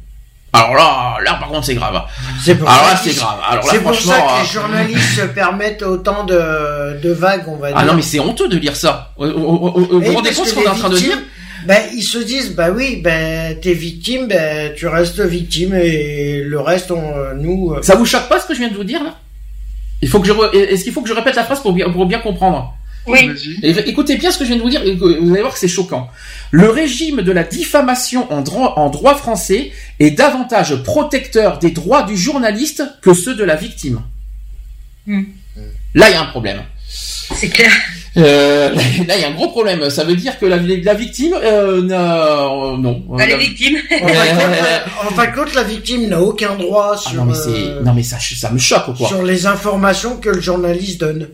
Alors 0.53 0.75
là, 0.75 1.17
là 1.25 1.35
par 1.35 1.49
contre 1.49 1.67
c'est 1.67 1.75
grave. 1.75 2.03
C'est 2.43 2.55
pour 2.55 2.69
Alors 2.69 2.87
là 2.87 2.97
c'est 2.97 3.15
grave. 3.15 3.39
Alors 3.49 3.65
c'est 3.71 3.81
pour 3.81 3.95
ça 3.95 4.21
que 4.21 4.43
les 4.43 4.49
euh, 4.49 4.53
journalistes 4.53 5.21
se 5.21 5.27
permettent 5.27 5.83
autant 5.83 6.25
de, 6.25 7.01
de 7.01 7.13
vagues, 7.13 7.45
on 7.47 7.57
va 7.57 7.69
dire. 7.69 7.77
Ah 7.79 7.85
non 7.85 7.95
mais 7.95 8.03
c'est 8.03 8.21
honteux 8.21 8.49
de 8.49 8.57
lire 8.57 8.75
ça. 8.75 9.13
Vous 9.19 9.27
vous 9.33 10.13
rendez 10.13 10.33
compte 10.33 10.47
ce 10.47 10.55
qu'on 10.55 10.63
est 10.63 10.69
en 10.69 10.75
train 10.75 10.89
de 10.89 10.97
dire? 10.97 11.19
Ben, 11.67 11.83
ils 11.95 12.03
se 12.03 12.19
disent, 12.19 12.55
bah 12.55 12.71
oui, 12.71 13.01
ben, 13.03 13.59
t'es 13.61 13.75
victime, 13.75 14.27
ben, 14.29 14.73
tu 14.75 14.87
restes 14.87 15.21
victime 15.21 15.75
et 15.75 16.43
le 16.43 16.61
reste, 16.61 16.91
on, 16.91 17.35
nous. 17.35 17.73
Euh, 17.73 17.83
ça 17.83 17.97
vous 17.97 18.07
choque 18.07 18.29
pas 18.29 18.41
ce 18.41 18.47
que 18.47 18.55
je 18.55 18.61
viens 18.61 18.71
de 18.71 18.77
vous 18.77 18.85
dire, 18.85 19.03
là? 19.03 19.19
Il 20.03 20.09
faut 20.09 20.21
que 20.21 20.27
je, 20.27 20.57
est-ce 20.57 20.85
qu'il 20.85 20.93
faut 20.93 21.03
que 21.03 21.09
je 21.09 21.15
répète 21.15 21.37
la 21.37 21.45
phrase 21.45 21.61
pour 21.61 21.73
bien, 21.73 21.91
pour 21.91 22.07
bien 22.07 22.19
comprendre? 22.19 22.77
Oui. 23.07 23.31
écoutez 23.63 24.17
bien 24.17 24.33
ce 24.33 24.39
que 24.39 24.45
je 24.45 24.49
viens 24.49 24.59
de 24.59 24.63
vous 24.63 24.71
dire, 24.71 24.83
vous 24.99 25.31
allez 25.33 25.41
voir 25.41 25.53
que 25.53 25.61
c'est 25.61 25.69
choquant. 25.69 26.11
Le 26.51 26.69
régime 26.69 27.23
de 27.23 27.31
la 27.31 27.45
diffamation 27.45 28.31
en 28.33 28.43
droit, 28.43 28.75
en 28.77 28.91
droit 28.91 29.15
français 29.15 29.71
est 30.01 30.11
davantage 30.11 30.83
protecteur 30.83 31.59
des 31.59 31.71
droits 31.71 32.03
du 32.03 32.17
journaliste 32.17 32.83
que 33.03 33.15
ceux 33.15 33.37
de 33.37 33.45
la 33.45 33.55
victime. 33.55 34.03
Hmm. 35.07 35.23
Là, 35.95 36.11
il 36.11 36.13
y 36.13 36.17
a 36.17 36.23
un 36.23 36.27
problème. 36.27 36.63
C'est 36.89 37.49
clair. 37.49 37.71
Euh, 38.17 38.71
là, 39.09 39.17
il 39.17 39.21
y 39.21 39.25
a 39.25 39.29
un 39.29 39.35
gros 39.35 39.49
problème. 39.49 39.89
Ça 39.91 40.05
veut 40.05 40.17
dire 40.17 40.39
que 40.39 40.47
la, 40.47 40.57
la 40.57 40.95
victime, 40.95 41.35
euh, 41.35 41.83
n'a, 41.83 42.49
non. 42.79 43.03
Elle 43.19 43.33
est 43.33 43.39
victime. 43.39 43.77
En 45.05 45.15
fin, 45.15 45.27
de 45.27 45.35
compte, 45.35 45.55
la 45.55 45.63
victime 45.63 46.09
n'a 46.09 46.21
aucun 46.21 46.55
droit 46.57 46.93
ah 46.95 46.97
sur. 46.97 47.25
non, 47.25 47.33
mais 47.33 47.37
euh, 47.49 47.83
non, 47.83 47.95
mais 47.95 48.03
ça, 48.03 48.17
ça 48.21 48.51
me 48.51 48.59
choque, 48.59 48.97
quoi. 48.97 49.09
Sur 49.09 49.23
les 49.23 49.47
informations 49.47 50.17
que 50.17 50.31
le 50.31 50.41
journaliste 50.41 51.01
donne. 51.01 51.29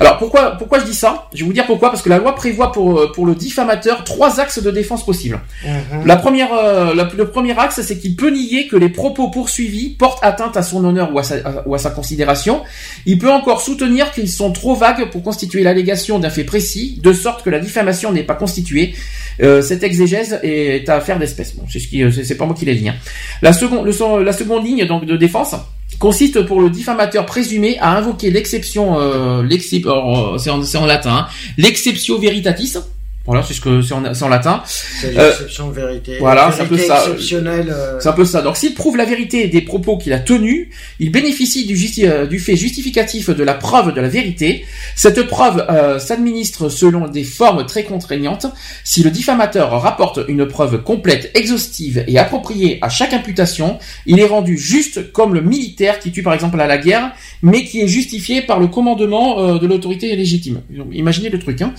Alors 0.00 0.18
pourquoi 0.18 0.52
pourquoi 0.52 0.80
je 0.80 0.84
dis 0.84 0.94
ça? 0.94 1.28
Je 1.32 1.40
vais 1.40 1.46
vous 1.46 1.52
dire 1.52 1.66
pourquoi 1.66 1.90
parce 1.90 2.02
que 2.02 2.08
la 2.08 2.18
loi 2.18 2.34
prévoit 2.34 2.72
pour 2.72 2.98
euh, 2.98 3.12
pour 3.12 3.26
le 3.26 3.34
diffamateur 3.34 4.04
trois 4.04 4.40
axes 4.40 4.62
de 4.62 4.70
défense 4.70 5.04
possibles. 5.04 5.40
Mhm. 5.64 6.06
La 6.06 6.16
première 6.16 6.52
euh, 6.52 6.94
le 6.94 7.30
premier 7.30 7.58
axe 7.58 7.80
c'est 7.82 7.98
qu'il 7.98 8.16
peut 8.16 8.30
nier 8.30 8.66
que 8.66 8.76
les 8.76 8.88
propos 8.88 9.28
poursuivis 9.30 9.90
portent 9.90 10.22
atteinte 10.24 10.56
à 10.56 10.62
son 10.62 10.84
honneur 10.84 11.12
ou 11.14 11.18
à 11.18 11.22
sa, 11.22 11.36
ou 11.66 11.74
à 11.74 11.78
sa 11.78 11.90
considération. 11.90 12.62
Il 13.06 13.18
peut 13.18 13.30
encore 13.30 13.60
soutenir 13.60 14.12
qu'ils 14.12 14.30
sont 14.30 14.52
trop 14.52 14.74
vagues 14.74 15.10
pour 15.10 15.22
constituer 15.22 15.62
l'allégation 15.62 16.18
d'un 16.18 16.30
fait 16.30 16.44
précis, 16.44 16.98
de 17.02 17.12
sorte 17.12 17.44
que 17.44 17.50
la 17.50 17.60
diffamation 17.60 18.12
n'est 18.12 18.24
pas 18.24 18.34
constituée. 18.34 18.94
Euh, 19.40 19.62
cette 19.62 19.84
exégèse 19.84 20.40
est 20.42 20.88
à 20.88 20.96
affaire 20.96 21.18
d'espèce. 21.18 21.54
Bon, 21.54 21.64
c'est 21.70 21.78
ce 21.78 21.88
qui 21.88 22.02
c'est 22.24 22.36
pas 22.36 22.46
moi 22.46 22.56
qui 22.58 22.64
l'ai 22.64 22.74
dit. 22.74 22.88
Hein. 22.88 22.96
La 23.42 23.52
seconde 23.52 23.84
le, 23.86 24.24
la 24.24 24.32
seconde 24.32 24.64
ligne 24.64 24.86
donc 24.86 25.04
de 25.04 25.16
défense 25.16 25.54
consiste 25.98 26.46
pour 26.46 26.60
le 26.60 26.70
diffamateur 26.70 27.26
présumé 27.26 27.78
à 27.78 27.96
invoquer 27.96 28.30
l'exception, 28.30 28.98
euh, 29.00 29.42
euh 29.42 30.38
c'est 30.38 30.50
en, 30.50 30.62
en, 30.62 30.86
latin, 30.86 31.10
hein, 31.10 31.26
l'exceptio 31.56 32.18
veritatis, 32.18 32.76
voilà, 33.28 33.42
c'est 33.42 33.52
ce 33.52 33.60
que 33.60 33.82
c'est 33.82 33.92
en, 33.92 34.06
en, 34.06 34.28
latin. 34.30 34.62
C'est 34.64 35.12
l'exception 35.12 35.68
vérité. 35.68 36.16
Voilà, 36.18 36.50
c'est 36.50 36.62
un 36.62 36.64
peu 36.64 36.78
ça. 36.78 37.04
Euh. 37.06 37.98
C'est 38.00 38.08
un 38.08 38.12
peu 38.12 38.24
ça. 38.24 38.40
Donc, 38.40 38.56
s'il 38.56 38.72
prouve 38.72 38.96
la 38.96 39.04
vérité 39.04 39.48
des 39.48 39.60
propos 39.60 39.98
qu'il 39.98 40.14
a 40.14 40.18
tenus, 40.18 40.68
il 40.98 41.12
bénéficie 41.12 41.66
du, 41.66 41.76
euh, 42.06 42.26
du 42.26 42.38
fait 42.38 42.56
justificatif 42.56 43.28
de 43.28 43.44
la 43.44 43.52
preuve 43.52 43.92
de 43.92 44.00
la 44.00 44.08
vérité. 44.08 44.64
Cette 44.96 45.26
preuve 45.26 45.66
euh, 45.68 45.98
s'administre 45.98 46.70
selon 46.70 47.06
des 47.06 47.22
formes 47.22 47.66
très 47.66 47.84
contraignantes. 47.84 48.46
Si 48.82 49.02
le 49.02 49.10
diffamateur 49.10 49.78
rapporte 49.78 50.20
une 50.26 50.46
preuve 50.46 50.82
complète, 50.82 51.30
exhaustive 51.34 52.04
et 52.08 52.18
appropriée 52.18 52.78
à 52.80 52.88
chaque 52.88 53.12
imputation, 53.12 53.78
il 54.06 54.20
est 54.20 54.26
rendu 54.26 54.56
juste 54.56 55.12
comme 55.12 55.34
le 55.34 55.42
militaire 55.42 55.98
qui 55.98 56.12
tue 56.12 56.22
par 56.22 56.32
exemple 56.32 56.58
à 56.62 56.66
la 56.66 56.78
guerre, 56.78 57.12
mais 57.42 57.64
qui 57.64 57.82
est 57.82 57.88
justifié 57.88 58.40
par 58.40 58.58
le 58.58 58.68
commandement 58.68 59.58
de 59.58 59.66
l'autorité 59.66 60.16
légitime. 60.16 60.62
Imaginez 60.92 61.28
le 61.28 61.38
truc. 61.38 61.60
Hein. 61.60 61.74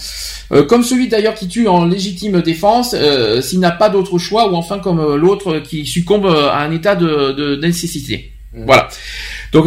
comme 0.68 0.84
celui 0.84 1.08
d'ailleurs 1.08 1.39
qui 1.40 1.48
tue 1.48 1.68
en 1.68 1.86
légitime 1.86 2.42
défense 2.42 2.94
euh, 2.94 3.42
s'il 3.42 3.60
n'a 3.60 3.72
pas 3.72 3.90
d'autre 3.90 4.18
choix 4.18 4.52
ou 4.52 4.56
enfin 4.56 4.80
comme 4.80 5.00
euh, 5.00 5.16
l'autre 5.16 5.60
qui 5.60 5.86
succombe 5.86 6.26
euh, 6.26 6.50
à 6.50 6.60
un 6.60 6.72
état 6.72 6.96
de, 6.96 7.56
nécessité. 7.62 8.34
Mmh. 8.54 8.66
Voilà. 8.66 8.90
Donc 9.52 9.66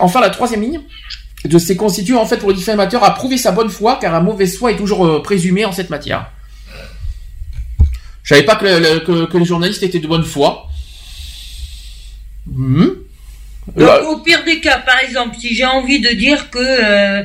enfin 0.00 0.20
la 0.20 0.30
troisième 0.30 0.62
ligne 0.62 0.80
de 1.44 1.58
ces 1.58 1.76
constitue 1.76 2.16
en 2.16 2.26
fait 2.26 2.38
pour 2.38 2.48
le 2.48 2.54
diffamateur 2.54 3.04
à 3.04 3.14
prouver 3.14 3.38
sa 3.38 3.52
bonne 3.52 3.70
foi 3.70 3.98
car 4.00 4.14
un 4.14 4.20
mauvais 4.20 4.46
foi 4.46 4.72
est 4.72 4.76
toujours 4.76 5.22
présumé 5.22 5.64
en 5.64 5.72
cette 5.72 5.90
matière. 5.90 6.30
Je 8.22 8.30
savais 8.34 8.44
pas 8.44 8.56
que, 8.56 9.26
que, 9.26 9.38
les 9.38 9.44
journalistes 9.44 9.82
étaient 9.82 9.98
de 9.98 10.06
bonne 10.06 10.24
foi. 10.24 10.68
Mmh. 12.46 12.86
au 13.76 14.18
pire 14.18 14.44
des 14.44 14.60
cas, 14.60 14.78
par 14.78 14.98
exemple, 15.00 15.36
si 15.38 15.54
j'ai 15.54 15.64
envie 15.64 16.00
de 16.00 16.10
dire 16.10 16.50
que 16.50 17.22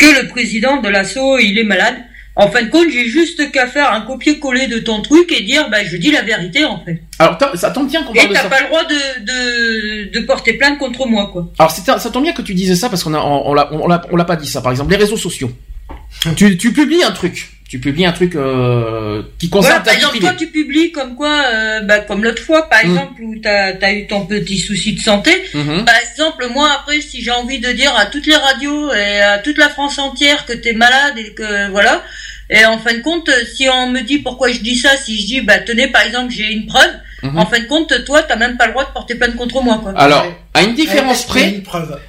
que 0.00 0.22
le 0.22 0.28
président 0.28 0.80
de 0.80 0.88
l'assaut 0.88 1.38
il 1.38 1.58
est 1.58 1.64
malade, 1.64 1.96
en 2.36 2.50
fin 2.50 2.62
de 2.62 2.70
compte, 2.70 2.88
j'ai 2.90 3.06
juste 3.06 3.50
qu'à 3.50 3.66
faire 3.66 3.92
un 3.92 4.02
copier-coller 4.02 4.68
de 4.68 4.78
ton 4.78 5.02
truc 5.02 5.32
et 5.32 5.42
dire, 5.42 5.68
bah, 5.70 5.84
je 5.84 5.96
dis 5.96 6.10
la 6.10 6.22
vérité, 6.22 6.64
en 6.64 6.82
fait. 6.84 7.02
Alors, 7.18 7.38
ça 7.54 7.70
tombe 7.70 7.88
bien 7.88 8.02
qu'on 8.02 8.14
parle 8.14 8.28
de 8.28 8.34
ça. 8.34 8.40
Et 8.40 8.42
t'as 8.44 8.48
pas 8.48 8.60
le 8.60 8.66
droit 8.68 8.84
de, 8.84 10.18
de, 10.18 10.20
porter 10.26 10.54
plainte 10.54 10.78
contre 10.78 11.06
moi, 11.06 11.30
quoi. 11.32 11.50
Alors, 11.58 11.70
ça 11.70 12.10
tombe 12.10 12.22
bien 12.22 12.32
que 12.32 12.42
tu 12.42 12.54
dises 12.54 12.78
ça 12.78 12.88
parce 12.88 13.02
qu'on 13.04 13.14
a, 13.14 13.18
on, 13.18 13.54
on 13.54 14.16
l'a 14.16 14.24
pas 14.24 14.36
dit 14.36 14.48
ça. 14.48 14.62
Par 14.62 14.70
exemple, 14.70 14.90
les 14.90 14.96
réseaux 14.96 15.16
sociaux. 15.16 15.50
tu, 16.36 16.56
tu 16.56 16.72
publies 16.72 17.02
un 17.02 17.12
truc 17.12 17.59
tu 17.70 17.78
publies 17.78 18.04
un 18.04 18.10
truc 18.10 18.34
euh, 18.34 19.22
qui 19.38 19.48
concerne 19.48 19.84
ta 19.84 19.94
vie 19.94 20.04
privée. 20.04 20.26
Toi, 20.26 20.34
tu 20.36 20.48
publies 20.48 20.90
comme 20.90 21.14
quoi, 21.14 21.40
euh, 21.54 21.80
bah, 21.82 22.00
comme 22.00 22.24
l'autre 22.24 22.42
fois, 22.42 22.68
par 22.68 22.84
mm. 22.84 22.90
exemple, 22.90 23.22
où 23.22 23.36
tu 23.40 23.46
as, 23.48 23.92
eu 23.92 24.08
ton 24.08 24.26
petit 24.26 24.58
souci 24.58 24.94
de 24.94 25.00
santé. 25.00 25.30
Mm-hmm. 25.54 25.84
Par 25.84 25.94
exemple, 26.10 26.48
moi, 26.52 26.68
après, 26.80 27.00
si 27.00 27.22
j'ai 27.22 27.30
envie 27.30 27.60
de 27.60 27.70
dire 27.70 27.94
à 27.96 28.06
toutes 28.06 28.26
les 28.26 28.34
radios 28.34 28.92
et 28.92 29.20
à 29.20 29.38
toute 29.38 29.56
la 29.56 29.68
France 29.68 30.00
entière 30.00 30.46
que 30.46 30.52
tu 30.52 30.70
es 30.70 30.72
malade 30.72 31.16
et 31.16 31.32
que 31.32 31.70
voilà, 31.70 32.02
et 32.50 32.64
en 32.64 32.78
fin 32.78 32.92
de 32.92 33.02
compte, 33.02 33.30
si 33.54 33.68
on 33.68 33.88
me 33.88 34.00
dit 34.00 34.18
pourquoi 34.18 34.50
je 34.50 34.58
dis 34.58 34.74
ça, 34.74 34.96
si 34.96 35.22
je 35.22 35.26
dis, 35.28 35.40
bah 35.40 35.60
tenez, 35.60 35.86
par 35.86 36.02
exemple, 36.02 36.32
j'ai 36.32 36.50
une 36.50 36.66
preuve, 36.66 36.90
mm-hmm. 37.22 37.38
en 37.38 37.46
fin 37.46 37.60
de 37.60 37.66
compte, 37.66 38.04
toi, 38.04 38.24
t'as 38.24 38.34
même 38.34 38.56
pas 38.56 38.66
le 38.66 38.72
droit 38.72 38.84
de 38.84 38.90
porter 38.90 39.14
plainte 39.14 39.36
contre 39.36 39.62
moi. 39.62 39.78
Quoi. 39.80 39.92
Alors, 39.96 40.26
à 40.54 40.62
une 40.64 40.74
différence 40.74 41.24
près, 41.24 41.62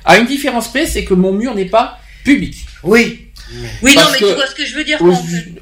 à 0.05 0.17
une 0.17 0.25
différence 0.25 0.69
près, 0.69 0.87
c'est 0.87 1.05
que 1.05 1.13
mon 1.13 1.33
mur 1.33 1.53
n'est 1.53 1.65
pas 1.65 1.99
public. 2.23 2.55
Oui. 2.81 3.27
Oui, 3.81 3.95
non, 3.95 4.03
mais 4.11 4.17
tu 4.17 4.33
vois 4.33 4.47
ce 4.47 4.55
que 4.55 4.65
je 4.65 4.75
veux 4.75 4.83
dire. 4.83 4.99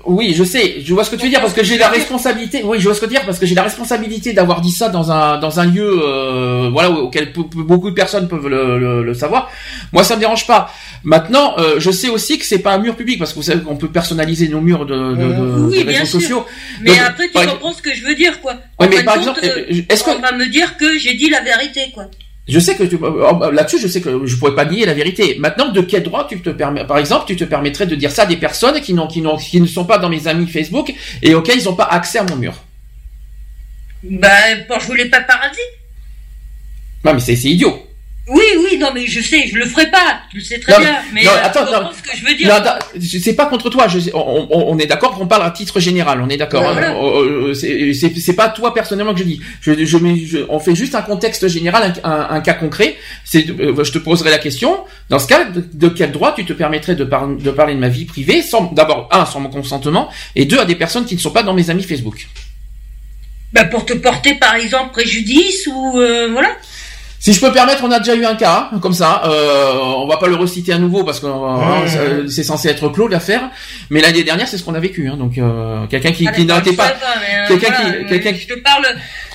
Oui, 0.06 0.34
je 0.35 0.43
sais, 0.43 0.82
je 0.84 0.93
vois 0.93 1.03
ce 1.03 1.09
que 1.09 1.16
tu 1.16 1.24
veux 1.24 1.30
dire 1.30 1.42
parce 1.42 1.53
que 1.53 1.64
j'ai 1.64 1.77
la 1.77 1.90
responsabilité. 1.90 2.61
Oui, 2.64 2.80
je 2.80 2.85
vois 2.85 2.93
ce 2.93 3.00
que 3.00 3.06
tu 3.06 3.11
veux 3.11 3.18
dire 3.18 3.26
parce 3.26 3.40
que 3.40 3.45
j'ai 3.45 3.56
la 3.56 3.64
responsabilité 3.64 4.34
d'avoir 4.34 4.61
dit 4.61 4.72
ça 4.72 4.90
dans 4.90 5.11
un 5.11 5.40
dans 5.40 5.59
un 5.59 5.66
lieu, 5.66 6.00
euh, 6.03 6.69
voilà, 6.72 6.92
auquel 6.92 7.34
beaucoup 7.34 7.90
de 7.90 7.95
personnes 7.95 8.27
peuvent 8.27 8.48
le, 8.48 9.03
le, 9.03 9.14
savoir. 9.14 9.50
Moi, 9.92 10.03
ça 10.03 10.16
me 10.16 10.19
dérange 10.19 10.45
pas. 10.48 10.72
Maintenant, 11.03 11.56
euh, 11.58 11.80
je 11.80 11.92
sais 11.92 12.09
aussi 12.09 12.38
que 12.38 12.45
c'est 12.45 12.59
pas 12.59 12.74
un 12.74 12.80
mur 12.80 12.95
public 12.95 13.18
parce 13.18 13.32
que 13.32 13.38
vous 13.38 13.43
savez 13.43 13.61
qu'on 13.61 13.77
peut 13.77 13.90
personnaliser 13.90 14.50
nos 14.50 14.61
murs 14.61 14.85
de, 14.85 15.16
de, 15.16 15.68
oui, 15.69 15.84
réseaux 15.84 16.06
sociaux. 16.06 16.45
Mais 16.82 16.98
après, 17.00 17.30
tu 17.30 17.48
comprends 17.48 17.74
ce 17.74 17.82
que 17.82 17.93
je 17.93 18.06
veux 18.06 18.16
dire, 18.16 18.40
quoi. 18.42 18.56
Oui, 18.80 18.88
mais 18.90 19.03
par 19.03 19.18
exemple, 19.18 19.40
euh, 19.43 19.82
est-ce 19.90 20.03
que 20.03 20.09
on 20.09 20.19
va 20.19 20.32
me 20.32 20.48
dire 20.48 20.77
que 20.77 20.98
j'ai 20.98 21.14
dit 21.14 21.30
la 21.30 21.42
vérité, 21.42 21.92
quoi. 21.93 22.06
Je 22.50 22.60
sais 22.60 22.76
que 22.76 22.84
tu, 22.84 22.98
euh, 23.02 23.52
là-dessus, 23.52 23.80
je 23.80 23.88
sais 23.88 24.02
que 24.02 24.26
je 24.26 24.36
pourrais 24.38 24.56
pas 24.56 24.66
nier 24.66 24.86
la 24.86 24.94
vérité. 24.94 25.38
Maintenant, 25.40 25.72
de 25.72 25.82
quel 25.82 26.03
droit 26.03 26.26
tu 26.28 26.42
te 26.42 26.50
permets, 26.50 26.84
par 26.86 26.98
exemple, 26.98 27.26
tu 27.28 27.36
te 27.36 27.44
permettrais 27.44 27.86
de 27.86 27.95
dire 27.95 28.11
ça 28.11 28.24
à 28.24 28.26
des 28.26 28.38
personnes 28.38 28.82
qui 28.82 28.94
n'ont, 28.94 29.08
qui 29.08 29.22
n'ont, 29.22 29.38
qui 29.38 29.61
ne 29.61 29.68
sont 29.68 29.86
pas 29.86 30.00
dans 30.00 30.10
mes 30.10 30.28
amis 30.28 30.48
Facebook 30.48 30.94
et 31.22 31.36
auxquels 31.36 31.60
ils 31.60 31.66
n'ont 31.66 31.76
pas 31.76 31.86
accès 31.86 32.18
à 32.19 32.24
mon 32.24 32.36
mur? 32.36 32.56
Bah, 34.03 34.28
pour 34.68 34.80
jouer 34.80 34.98
les 34.98 35.10
paparazzis. 35.10 35.60
Non, 37.06 37.14
mais 37.14 37.19
c'est, 37.19 37.36
c'est 37.36 37.50
idiot. 37.50 37.89
Oui, 38.30 38.43
oui, 38.64 38.77
non, 38.77 38.90
mais 38.93 39.08
je 39.08 39.22
sais, 39.22 39.48
je 39.48 39.56
le 39.58 39.66
ferai 39.66 39.90
pas, 39.90 40.19
tu 40.30 40.38
le 40.38 40.43
sais 40.43 40.59
très 40.59 40.77
bien. 40.80 40.98
Mais 41.14 41.24
non, 41.24 41.32
euh, 41.32 41.43
attends, 41.43 41.66
tu 41.66 41.72
non. 41.72 41.77
comprends 41.80 41.93
ce 41.93 42.01
que 42.11 42.16
je 42.17 42.25
veux 42.25 42.35
dire. 42.35 42.48
C'est 43.22 43.33
pas 43.33 43.48
contre 43.48 43.69
toi. 43.69 43.88
Je, 43.88 43.98
on, 44.14 44.48
on- 44.51 44.66
on 44.72 44.77
est 44.77 44.85
d'accord 44.85 45.17
qu'on 45.17 45.25
parle 45.25 45.43
à 45.43 45.51
titre 45.51 45.80
général. 45.80 46.22
On 46.22 46.30
est 46.30 46.38
d'accord. 46.38 46.64
Hein. 46.67 46.95
Euh, 47.01 47.53
c'est- 47.56 48.33
pas 48.33 48.49
toi 48.49 48.74
personnellement 48.74 49.14
que 49.14 49.19
je 49.19 49.24
dis. 49.25 49.41
Je, 49.61 49.74
je, 49.74 49.85
je- 49.85 50.45
on 50.49 50.59
fait 50.59 50.75
juste 50.75 50.93
un 50.95 51.01
contexte 51.01 51.48
général, 51.48 51.93
un, 52.03 52.09
un- 52.11 52.27
un 52.30 52.41
cas 52.41 52.53
concret. 52.53 52.98
C'est, 53.25 53.49
euh, 53.49 53.83
je 53.83 53.91
te 53.91 53.98
poserai 53.98 54.30
la 54.30 54.38
question. 54.38 54.77
Dans 55.09 55.17
ce 55.19 55.27
cas, 55.27 55.45
de, 55.45 55.64
de 55.74 55.88
quel 55.90 56.11
droit 56.11 56.33
tu 56.35 56.45
te 56.45 56.53
permettrais 56.53 56.95
de, 56.95 57.03
par- 57.06 57.27
de 57.27 57.51
parler 57.51 57.74
de 57.74 57.80
ma 57.80 57.90
vie 57.90 58.06
privée 58.06 58.41
sans, 58.43 58.72
d'abord 58.74 59.09
un, 59.11 59.25
sans 59.25 59.40
mon 59.40 59.49
consentement, 59.49 60.09
et 60.35 60.45
deux, 60.45 60.59
à 60.59 60.66
des 60.66 60.75
personnes 60.75 61.06
qui 61.06 61.16
ne 61.16 61.19
sont 61.19 61.32
pas 61.32 61.41
dans 61.43 61.53
mes 61.56 61.69
amis 61.72 61.83
Facebook? 61.83 62.27
Bah, 63.51 63.64
pour 63.66 63.83
te 63.85 63.93
porter, 63.93 64.35
par 64.35 64.53
exemple, 64.56 64.91
préjudice 64.91 65.67
ou 65.74 65.99
euh, 65.99 66.27
voilà. 66.32 66.49
Si 67.22 67.33
je 67.33 67.41
peux 67.41 67.51
permettre, 67.51 67.83
on 67.83 67.91
a 67.91 67.99
déjà 67.99 68.15
eu 68.15 68.23
un 68.25 68.35
cas 68.35 68.69
hein, 68.72 68.80
comme 68.80 68.93
ça. 68.93 69.23
Euh, 69.25 69.73
on 69.98 70.07
va 70.07 70.15
pas 70.17 70.27
le 70.27 70.35
reciter 70.35 70.72
à 70.72 70.77
nouveau 70.77 71.03
parce 71.03 71.19
que 71.19 71.25
euh, 71.25 71.88
c'est- 71.88 72.30
c'est 72.33 72.43
censé 72.43 72.69
être 72.69 72.88
clos 72.89 73.09
l'affaire. 73.09 73.49
Mais 73.89 73.99
l'année 74.01 74.23
dernière, 74.23 74.48
c'est 74.48 74.57
ce 74.57 74.64
qu'on 74.64 74.73
a 74.75 74.80
vécu. 74.80 75.09
Hein, 75.09 75.17
donc 75.17 75.38
euh, 75.38 75.85
quelqu'un 75.88 76.14
qui, 76.14 76.25
Ah, 76.27 76.31
qui 76.31 76.45
n'arrêtait 76.45 76.73
pas. 76.73 76.88
euh, 76.88 77.48
quelqu'un 77.49 77.73
voilà, 77.73 77.98
qui- 77.98 78.06
quelqu'un 78.07 78.33
Je 78.39 78.48
te 78.53 78.59
parle, 78.59 78.85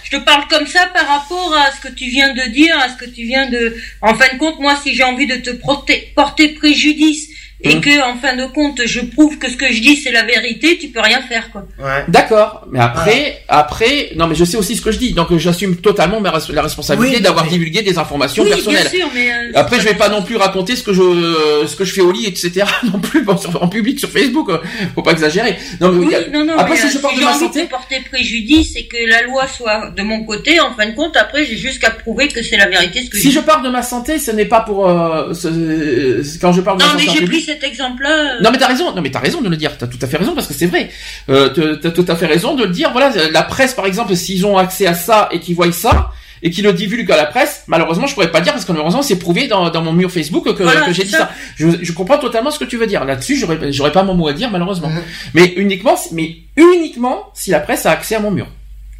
je 0.03 0.17
te 0.17 0.25
parle 0.25 0.45
comme 0.49 0.67
ça 0.67 0.87
par 0.95 1.07
rapport 1.07 1.55
à 1.55 1.71
ce 1.73 1.87
que 1.87 1.93
tu 1.95 2.07
viens 2.07 2.33
de 2.33 2.51
dire, 2.51 2.75
à 2.79 2.89
ce 2.89 2.97
que 3.05 3.11
tu 3.11 3.25
viens 3.25 3.51
de. 3.51 3.77
En 4.01 4.15
fin 4.15 4.33
de 4.33 4.39
compte, 4.39 4.59
moi, 4.61 4.77
si 4.83 4.95
j'ai 4.95 5.05
envie 5.05 5.27
de 5.27 5.37
te 5.37 5.51
porter, 5.51 6.11
porter 6.17 6.49
préjudice 6.55 7.29
et 7.65 7.75
Hum. 7.75 7.81
que, 7.81 8.03
en 8.03 8.17
fin 8.17 8.37
de 8.37 8.45
compte, 8.47 8.81
je 8.85 9.01
prouve 9.01 9.39
que 9.39 9.51
ce 9.51 9.57
que 9.57 9.73
je 9.73 9.81
dis 9.81 9.97
c'est 9.97 10.13
la 10.13 10.23
vérité, 10.25 10.79
tu 10.79 10.89
peux 10.89 11.01
rien 11.01 11.21
faire, 11.23 11.51
quoi. 11.51 11.67
Ouais. 11.83 12.05
D'accord, 12.09 12.67
mais 12.71 12.79
après, 12.81 13.43
après, 13.49 14.11
non, 14.17 14.27
mais 14.29 14.35
je 14.35 14.45
sais 14.45 14.57
aussi 14.57 14.77
ce 14.77 14.83
que 14.83 14.93
je 14.93 14.99
dis, 14.99 15.13
donc 15.15 15.35
j'assume 15.39 15.77
totalement 15.77 16.21
ma 16.21 16.33
la 16.51 16.63
responsabilité 16.63 17.17
Oui, 17.17 17.23
d'avoir 17.23 17.45
mais- 17.45 17.51
divulgué 17.51 17.83
des 17.83 17.97
informations 17.99 18.43
oui, 18.45 18.51
personnelles. 18.51 18.89
bien 18.91 19.01
sûr, 19.01 19.09
mais. 19.15 19.31
euh, 19.31 19.53
Après, 19.55 19.79
je 19.81 19.85
vais 19.85 19.95
pas 19.95 20.09
non 20.09 20.23
plus 20.23 20.37
raconter 20.37 20.77
ce 20.77 20.83
que 20.83 20.93
je 20.93 21.65
ce 21.67 21.75
que 21.77 21.85
je 21.85 21.93
fais 21.93 22.01
au 22.03 22.13
lit, 22.13 22.27
etc. 22.27 22.65
Non 22.93 22.99
plus 23.01 23.23
bon, 23.25 23.37
sur- 23.37 23.63
en 23.63 23.69
public 23.69 23.99
sur 23.99 24.11
Facebook. 24.11 24.51
euh, 24.51 24.59
Faut 24.95 25.03
pas 25.03 25.13
exagérer. 25.13 25.57
Non, 25.81 25.91
mais, 25.93 26.07
Oui, 26.07 26.15
non, 26.33 26.45
non, 26.45 26.53
après, 26.59 26.75
mais, 26.75 26.81
si 26.81 26.87
euh, 26.87 26.91
je 26.91 26.99
parle 26.99 27.17
de 27.17 27.21
ma 27.25 27.31
envie 27.31 27.39
santé, 27.47 27.65
porter 27.65 28.01
préjudice 28.11 28.77
et 28.77 28.87
que 28.87 28.97
la 29.09 29.23
loi 29.23 29.47
soit 29.49 29.91
de 29.97 30.03
mon 30.03 30.25
côté, 30.25 30.61
en 30.61 30.75
fin 30.75 30.87
de 30.87 30.95
compte, 30.95 31.17
après, 31.17 31.45
j'ai 31.47 31.57
juste 31.57 31.79
qu'à 31.81 31.91
prouver 31.91 32.29
que 32.29 32.43
c'est 32.43 32.57
la 32.57 32.69
vérité 32.69 33.03
ce 33.05 33.11
que 33.11 33.17
si 33.19 33.29
dis. 33.29 33.33
je 33.33 33.41
parle 33.41 33.65
de 33.65 33.71
ma 33.71 33.83
santé, 33.83 34.19
ce 34.19 34.31
n'est 34.33 34.45
pas 34.45 34.61
pour 34.61 34.89
euh, 34.89 35.33
ce- 35.33 36.39
quand 36.41 36.53
je 36.53 36.61
parle 36.61 36.79
de 36.79 36.83
Non, 36.85 36.91
ma 36.91 36.97
mais 36.97 37.07
santé. 37.07 37.21
Cet 37.55 37.65
exemple-là. 37.65 38.11
euh, 38.11 38.41
Non 38.43 38.51
mais 38.51 38.59
t'as 38.59 38.67
raison, 38.69 38.95
non 38.95 39.01
mais 39.03 39.11
t'as 39.11 39.21
raison 39.21 39.41
de 39.41 39.49
le 39.49 39.57
dire, 39.57 39.77
t'as 39.79 39.87
tout 39.87 39.99
à 40.03 40.07
fait 40.07 40.17
raison 40.19 40.35
parce 40.35 40.47
que 40.47 40.55
c'est 40.55 40.67
vrai. 40.67 40.91
Euh, 41.29 41.77
t'as- 41.77 41.91
tout 41.91 42.05
à 42.09 42.17
fait 42.17 42.27
raison 42.27 42.55
de 42.55 42.65
le 42.65 42.71
dire. 42.71 42.91
Voilà, 42.93 43.11
la 43.31 43.43
presse 43.43 43.75
par 43.75 43.87
exemple, 43.87 44.15
s'ils 44.17 44.45
ont 44.47 44.59
accès 44.59 44.87
à 44.87 44.95
ça 44.95 45.29
et 45.33 45.41
qu'ils 45.41 45.55
voient 45.57 45.71
ça 45.73 46.11
et 46.43 46.51
qu'ils 46.51 46.65
le 46.65 46.73
divulguent 46.75 47.11
à 47.13 47.17
la 47.17 47.25
presse, 47.27 47.63
malheureusement 47.69 48.07
je 48.07 48.13
pourrais 48.15 48.31
pas 48.31 48.39
le 48.41 48.45
dire 48.45 48.53
parce 48.53 48.67
que 48.67 48.73
malheureusement 48.73 49.01
c'est 49.03 49.19
prouvé 49.19 49.47
dans, 49.47 49.71
dans 49.71 49.81
mon 49.83 49.93
mur 49.95 50.11
Facebook 50.11 50.45
que, 50.55 50.63
Voilà, 50.63 50.83
que 50.83 50.93
j'ai 50.93 51.05
dit 51.05 51.11
ça. 51.11 51.19
ça. 51.19 51.31
Je, 51.57 51.69
je 51.83 51.93
comprends 51.93 52.19
totalement 52.19 52.51
ce 52.51 52.59
que 52.59 52.65
tu 52.67 52.77
veux 52.77 52.87
dire. 52.87 53.05
Là-dessus, 53.05 53.37
j'aurais 53.37 53.73
j'aurais 53.73 53.93
pas 53.93 54.03
mon 54.03 54.15
mot 54.15 54.29
à 54.29 54.35
dire 54.35 54.51
malheureusement. 54.51 54.89
Mhm. 54.91 55.03
Mais 55.33 55.55
uniquement, 55.57 55.95
mais 56.13 56.37
uniquement 56.57 57.31
si 57.35 57.51
la 57.51 57.61
presse 57.61 57.87
a 57.87 57.93
accès 57.93 58.17
à 58.17 58.21
mon 58.21 58.31
mur 58.31 58.47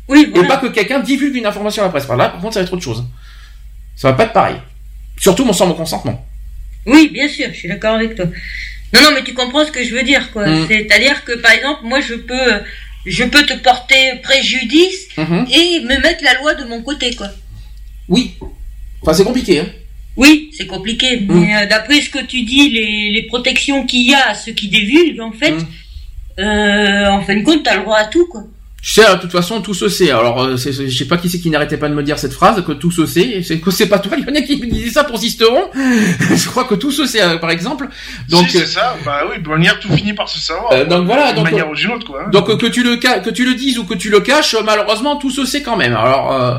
Oui, 0.09 0.33
et 0.35 0.47
pas 0.47 0.57
que 0.57 0.69
quelqu'un 0.69 1.01
divulgue 1.01 1.37
une 1.37 1.47
information 1.47 1.83
à 1.83 1.87
la 1.87 1.91
presse. 1.91 2.07
Par 2.07 2.17
là, 2.17 2.29
par 2.31 2.41
contre, 2.41 2.55
ça 2.55 2.61
va 2.61 2.65
être 2.67 2.73
autre 2.73 2.83
chose. 2.83 3.05
Ça 3.97 4.09
va 4.09 4.15
pas 4.15 4.25
être 4.25 4.33
pareil. 4.33 4.57
Surtout 5.19 5.45
mon 5.45 5.53
sans 5.53 5.67
mon 5.67 5.75
consentement. 5.75 6.25
Oui, 6.87 7.09
bien 7.13 7.29
sûr, 7.29 7.47
je 7.53 7.59
suis 7.59 7.69
d'accord 7.69 7.95
avec 7.95 8.15
toi. 8.15 8.27
Non, 8.93 9.01
non, 9.03 9.11
mais 9.15 9.25
tu 9.25 9.35
comprends 9.35 9.65
ce 9.67 9.73
que 9.73 9.83
je 9.83 9.95
veux 9.95 10.03
dire, 10.03 10.31
quoi. 10.33 10.47
Mm. 10.47 10.67
C'est-à-dire 10.69 11.25
que, 11.25 11.33
par 11.33 11.53
exemple, 11.53 11.81
moi, 11.85 12.01
je 12.01 12.15
peux, 12.15 12.53
je 13.07 13.25
peux 13.25 13.45
te 13.45 13.55
porter 13.55 14.15
préjudice 14.23 15.09
Mhm. 15.17 15.47
et 15.53 15.81
me 15.81 16.01
mettre 16.01 16.23
la 16.23 16.35
loi 16.35 16.55
de 16.55 16.65
mon 16.65 16.83
côté, 16.83 17.15
quoi. 17.15 17.29
Oui. 18.09 18.35
Enfin, 19.03 19.15
c'est 19.15 19.25
compliqué. 19.25 19.61
Hein. 19.61 19.67
Oui, 20.17 20.51
c'est 20.57 20.67
compliqué, 20.67 21.21
Mm. 21.21 21.41
mais 21.41 21.57
euh, 21.57 21.67
d'après 21.67 22.01
ce 22.01 22.09
que 22.11 22.25
tu 22.25 22.43
dis, 22.43 22.71
les, 22.71 23.11
les 23.11 23.23
protections 23.27 23.85
qu'il 23.85 24.09
y 24.09 24.15
a 24.15 24.29
à 24.31 24.35
ceux 24.35 24.53
qui 24.53 24.69
divulguent, 24.69 25.21
en 25.21 25.33
fait, 25.33 25.53
Mm. 25.53 25.67
euh, 26.41 27.07
en 27.11 27.21
fin 27.23 27.37
de 27.37 27.43
compte, 27.43 27.63
t'as 27.65 27.77
le 27.77 27.83
droit 27.83 27.99
à 27.99 28.07
tout, 28.07 28.27
quoi. 28.27 28.45
Je 28.87 29.01
sais, 29.01 29.15
de 29.15 29.19
toute 29.19 29.33
façon, 29.33 29.63
tout 29.63 29.73
se 29.73 29.89
sait. 29.89 30.11
Alors, 30.11 30.43
euh, 30.43 30.57
c'est- 30.59 30.71
c'est- 30.75 30.89
je 30.91 30.99
sais 30.99 31.07
pas 31.07 31.17
qui 31.17 31.31
c'est 31.31 31.41
qui 31.41 31.49
n'arrêtait 31.49 31.79
pas 31.79 31.89
de 31.89 31.95
me 31.95 32.03
dire 32.03 32.19
cette 32.19 32.35
phrase, 32.35 32.63
que 32.67 32.73
tout 32.73 32.91
se 32.91 33.07
sait. 33.07 33.43
C'est 33.43 33.59
que 33.59 33.71
c'est 33.71 33.87
pas 33.87 33.99
toi, 33.99 34.15
il 34.19 34.25
y 34.27 34.31
en 34.31 34.35
a 34.35 34.43
qui 34.43 34.61
me 34.61 34.67
disaient 34.67 34.91
ça 34.91 35.05
pour 35.05 35.17
Sisteron. 35.19 35.71
je 35.75 36.49
crois 36.51 36.65
que 36.65 36.75
tout 36.75 36.91
se 36.93 37.07
sait, 37.07 37.23
euh, 37.23 37.39
par 37.39 37.51
exemple. 37.51 37.89
Donc, 38.29 38.47
si, 38.47 38.59
c'est 38.59 38.67
ça. 38.67 38.95
Bah 39.03 39.23
oui, 39.31 39.41
de 39.43 39.49
manière, 39.49 39.81
tout 39.81 39.91
finit 39.91 40.13
par 40.13 40.29
se 40.29 40.39
savoir. 40.39 40.71
Euh, 40.75 40.85
donc 40.85 41.07
voilà, 41.07 41.29
D'une 41.33 41.37
donc, 41.37 41.45
manière 41.51 41.67
euh, 41.67 41.71
ou 41.71 41.75
d'une 41.75 41.93
autre, 41.93 42.07
quoi. 42.07 42.25
hein. 42.27 42.31
donc 42.31 42.51
euh, 42.51 42.59
que 42.59 42.67
tu 42.67 42.83
le 42.83 42.97
que 42.97 43.31
tu 43.31 43.47
le 43.47 43.55
dises 43.55 43.79
ou 43.79 43.85
que 43.85 43.95
tu 43.95 44.11
le 44.11 44.21
caches, 44.21 44.53
euh, 44.53 44.61
malheureusement, 44.63 45.17
tout 45.17 45.31
se 45.31 45.47
sait 45.47 45.63
quand 45.63 45.79
même. 45.79 45.97
Alors, 45.97 46.33
euh, 46.35 46.55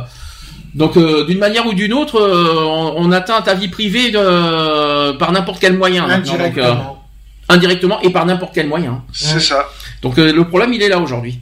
donc 0.73 0.97
euh, 0.97 1.25
d'une 1.27 1.37
manière 1.37 1.67
ou 1.67 1.73
d'une 1.73 1.93
autre, 1.93 2.19
euh, 2.19 2.55
on, 2.65 2.93
on 3.05 3.11
atteint 3.11 3.39
ta 3.43 3.53
vie 3.53 3.67
privée 3.67 4.09
de, 4.09 5.11
par 5.19 5.31
n'importe 5.31 5.59
quel 5.61 5.77
moyen. 5.77 6.03
Donc, 6.07 6.11
euh, 6.11 6.17
Indirectement. 6.33 7.05
indirectement 7.49 8.01
et 8.01 8.09
par 8.09 8.25
n'importe 8.25 8.55
quel 8.55 8.67
moyen. 8.67 9.03
C'est 9.13 9.39
ça. 9.39 9.69
Donc 10.01 10.17
euh, 10.17 10.33
le 10.33 10.47
problème, 10.47 10.73
il 10.73 10.81
est 10.81 10.89
là 10.89 10.97
aujourd'hui. 10.99 11.39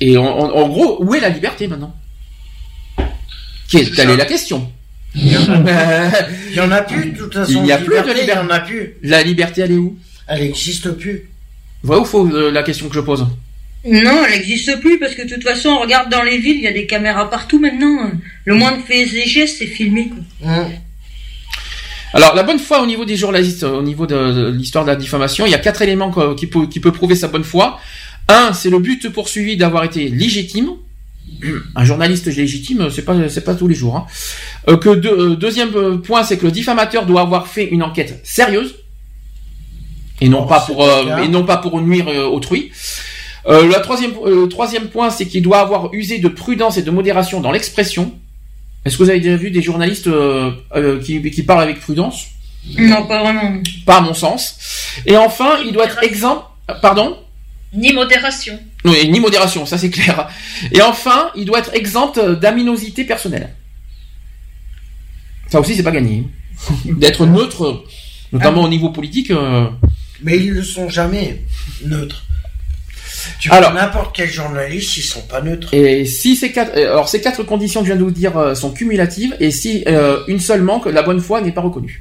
Et 0.00 0.16
en, 0.16 0.24
en- 0.24 0.50
en 0.50 0.68
gros, 0.68 1.02
où 1.02 1.14
est 1.14 1.20
la 1.20 1.28
liberté 1.28 1.66
maintenant? 1.68 1.94
Qui 3.68 3.78
est, 3.78 4.04
la 4.04 4.24
question. 4.24 4.70
Il 5.14 5.32
y 5.32 5.36
en 5.36 5.48
a- 5.66 5.70
Euh, 5.70 6.10
il 6.50 6.56
y 6.56 6.60
en 6.60 6.70
a 6.70 6.82
plus, 6.82 7.10
de 7.12 7.16
toute 7.18 7.34
façon. 7.34 7.52
Il 7.52 7.62
n'y 7.62 7.72
a 7.72 7.78
plus 7.78 7.86
de 8.00 8.12
liberté. 8.12 8.22
Il 8.24 8.28
y 8.28 8.38
en 8.38 8.50
a 8.50 8.60
plus. 8.60 8.94
la 9.02 9.22
liberté, 9.22 9.62
elle 9.62 9.72
est 9.72 9.76
où? 9.76 9.96
Elle 10.26 10.40
n'existe 10.42 10.90
plus. 10.92 11.28
Vrai 11.82 11.98
ou 11.98 12.04
faux 12.04 12.26
euh, 12.32 12.50
la 12.50 12.62
question 12.62 12.88
que 12.88 12.94
je 12.94 13.00
pose? 13.00 13.26
Non, 13.86 14.24
elle 14.24 14.38
n'existe 14.38 14.80
plus 14.80 14.98
parce 14.98 15.14
que 15.14 15.22
de 15.22 15.34
toute 15.34 15.42
façon, 15.42 15.68
on 15.68 15.80
regarde 15.80 16.10
dans 16.10 16.22
les 16.22 16.38
villes, 16.38 16.56
il 16.56 16.62
y 16.62 16.66
a 16.68 16.72
des 16.72 16.86
caméras 16.86 17.28
partout 17.28 17.58
maintenant. 17.60 18.10
Le 18.46 18.54
moindre 18.54 18.78
fait 18.86 19.02
et 19.02 19.26
geste, 19.26 19.56
c'est 19.58 19.66
filmé, 19.66 20.08
quoi. 20.40 20.50
Hum. 20.50 20.70
Alors 22.14 22.34
la 22.36 22.44
bonne 22.44 22.60
foi 22.60 22.80
au 22.80 22.86
niveau 22.86 23.04
des 23.04 23.16
journalistes, 23.16 23.64
euh, 23.64 23.72
au 23.78 23.82
niveau 23.82 24.06
de, 24.06 24.14
de 24.14 24.48
l'histoire 24.50 24.84
de 24.84 24.90
la 24.90 24.96
diffamation, 24.96 25.46
il 25.46 25.50
y 25.50 25.54
a 25.54 25.58
quatre 25.58 25.82
éléments 25.82 26.12
quoi, 26.12 26.34
qui, 26.36 26.46
peut, 26.46 26.66
qui 26.68 26.78
peut 26.78 26.92
prouver 26.92 27.16
sa 27.16 27.26
bonne 27.28 27.42
foi. 27.42 27.80
Un, 28.28 28.52
c'est 28.52 28.70
le 28.70 28.78
but 28.78 29.08
poursuivi 29.10 29.56
d'avoir 29.56 29.84
été 29.84 30.08
légitime. 30.08 30.70
Un 31.74 31.84
journaliste 31.84 32.26
légitime, 32.26 32.90
c'est 32.90 33.04
pas 33.04 33.28
c'est 33.28 33.44
pas 33.44 33.54
tous 33.54 33.68
les 33.68 33.74
jours. 33.74 33.96
Hein. 33.96 34.06
Euh, 34.68 34.76
que 34.76 34.88
euh, 34.88 35.36
deuxième 35.36 35.74
euh, 35.74 35.98
point, 35.98 36.22
c'est 36.22 36.38
que 36.38 36.46
le 36.46 36.52
diffamateur 36.52 37.06
doit 37.06 37.22
avoir 37.22 37.48
fait 37.48 37.66
une 37.66 37.82
enquête 37.82 38.20
sérieuse 38.24 38.76
et 40.20 40.28
non 40.28 40.42
Oh, 40.44 40.46
pas 40.46 40.60
pour 40.60 40.82
euh, 40.84 41.16
le 41.16 41.24
et 41.24 41.28
non 41.28 41.44
pas 41.44 41.56
pour 41.56 41.80
nuire 41.80 42.08
euh, 42.08 42.24
autrui. 42.26 42.70
Euh, 43.46 43.68
la 43.68 43.80
troisième 43.80 44.12
euh, 44.24 44.46
troisième 44.46 44.88
point, 44.88 45.10
c'est 45.10 45.26
qu'il 45.26 45.42
doit 45.42 45.60
avoir 45.60 45.92
usé 45.92 46.18
de 46.18 46.28
prudence 46.28 46.78
et 46.78 46.82
de 46.82 46.90
modération 46.90 47.40
dans 47.40 47.50
l'expression. 47.52 48.14
Est-ce 48.84 48.96
que 48.96 49.02
vous 49.02 49.10
avez 49.10 49.20
déjà 49.20 49.36
vu 49.36 49.50
des 49.50 49.62
journalistes 49.62 50.06
euh, 50.06 50.52
euh, 50.76 51.00
qui, 51.00 51.20
qui 51.30 51.42
parlent 51.42 51.62
avec 51.62 51.80
prudence? 51.80 52.26
Non, 52.78 53.06
pas 53.06 53.22
vraiment. 53.22 53.62
Pas 53.84 53.96
à 53.96 54.00
mon 54.00 54.14
sens. 54.14 54.58
Et 55.04 55.16
enfin, 55.16 55.58
il 55.66 55.72
doit 55.72 55.86
être 55.86 56.02
exempt. 56.02 56.48
Pardon? 56.80 57.18
Ni 57.74 57.92
modération. 57.92 58.58
Oui, 58.84 59.08
ni 59.08 59.20
modération, 59.20 59.66
ça 59.66 59.78
c'est 59.78 59.90
clair. 59.90 60.28
Et 60.72 60.80
enfin, 60.82 61.30
il 61.34 61.44
doit 61.44 61.58
être 61.58 61.74
exempt 61.74 62.18
d'aminosité 62.18 63.04
personnelle. 63.04 63.50
Ça 65.48 65.60
aussi, 65.60 65.74
c'est 65.74 65.82
pas 65.82 65.90
gagné. 65.90 66.24
D'être 66.84 67.26
neutre, 67.26 67.84
notamment 68.32 68.62
au 68.62 68.68
niveau 68.68 68.90
politique. 68.90 69.30
euh, 69.30 69.66
Mais 70.22 70.38
ils 70.38 70.54
ne 70.54 70.62
sont 70.62 70.88
jamais 70.88 71.42
neutres. 71.84 72.24
Tu 73.40 73.50
Alors- 73.50 73.72
n'importe 73.72 74.14
quel 74.14 74.30
journaliste, 74.30 74.96
ils 74.98 75.02
sont 75.02 75.22
pas 75.22 75.40
neutres. 75.40 75.72
Et 75.72 76.04
si 76.04 76.36
ces 76.36 76.52
quatre, 76.52 76.72
euh, 76.76 76.92
alors 76.92 77.08
ces 77.08 77.20
quatre 77.20 77.42
conditions 77.42 77.80
que 77.80 77.86
je 77.86 77.92
viens 77.92 77.98
de 78.00 78.04
vous 78.04 78.10
dire 78.10 78.36
euh, 78.36 78.54
sont 78.54 78.70
cumulatives, 78.72 79.34
et 79.40 79.50
si 79.50 79.82
euh, 79.88 80.22
une 80.28 80.40
seule 80.40 80.62
manque, 80.62 80.86
la 80.86 81.02
bonne 81.02 81.20
foi 81.20 81.40
n'est 81.40 81.52
pas 81.52 81.60
reconnue. 81.62 82.00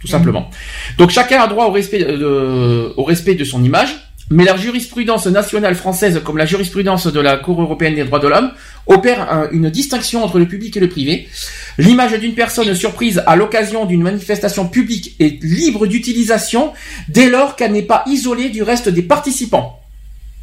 Tout 0.00 0.06
simplement. 0.06 0.50
Donc 0.96 1.10
chacun 1.10 1.42
a 1.42 1.46
droit 1.46 1.66
au 1.66 1.72
respect 1.72 2.02
de, 2.02 2.92
au 2.96 3.04
respect 3.04 3.34
de 3.34 3.44
son 3.44 3.62
image, 3.62 3.90
mais 4.30 4.44
la 4.44 4.56
jurisprudence 4.56 5.26
nationale 5.26 5.74
française, 5.74 6.20
comme 6.24 6.38
la 6.38 6.46
jurisprudence 6.46 7.06
de 7.08 7.20
la 7.20 7.36
Cour 7.36 7.60
européenne 7.60 7.96
des 7.96 8.04
droits 8.04 8.20
de 8.20 8.28
l'homme, 8.28 8.52
opère 8.86 9.30
un- 9.32 9.48
une 9.50 9.70
distinction 9.70 10.22
entre 10.24 10.38
le 10.38 10.46
public 10.46 10.76
et 10.76 10.80
le 10.80 10.88
privé. 10.88 11.28
L'image 11.78 12.12
d'une 12.18 12.34
personne 12.34 12.72
surprise 12.74 13.22
à 13.26 13.34
l'occasion 13.36 13.86
d'une 13.86 14.02
manifestation 14.02 14.68
publique 14.68 15.16
est 15.18 15.42
libre 15.42 15.86
d'utilisation 15.86 16.72
dès 17.08 17.28
lors 17.28 17.56
qu'elle 17.56 17.72
n'est 17.72 17.82
pas 17.82 18.04
isolée 18.06 18.50
du 18.50 18.62
reste 18.62 18.88
des 18.88 19.02
participants. 19.02 19.76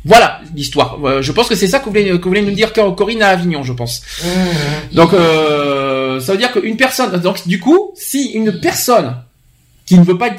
Voilà 0.05 0.41
l'histoire. 0.55 0.99
Euh, 1.05 1.21
je 1.21 1.31
pense 1.31 1.47
que 1.49 1.55
c'est 1.55 1.67
ça 1.67 1.79
que 1.79 1.89
que 1.89 2.27
voulait 2.27 2.41
nous 2.41 2.51
dire 2.51 2.71
Corinne 2.73 3.21
à 3.21 3.29
Avignon, 3.29 3.63
je 3.63 3.73
pense. 3.73 4.01
Hum, 4.23 4.29
Donc 4.93 5.13
euh, 5.13 6.19
ça 6.19 6.33
veut 6.33 6.37
dire 6.37 6.51
qu'une 6.51 6.77
personne, 6.77 7.19
donc 7.21 7.47
du 7.47 7.59
coup, 7.59 7.91
si 7.95 8.31
une 8.31 8.59
personne 8.59 9.15
qui 9.85 9.97
ne 9.97 10.03
veut 10.03 10.17
pas 10.17 10.27
être 10.27 10.37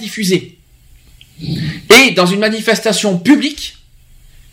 est 1.42 2.10
dans 2.14 2.26
une 2.26 2.40
manifestation 2.40 3.18
publique 3.18 3.76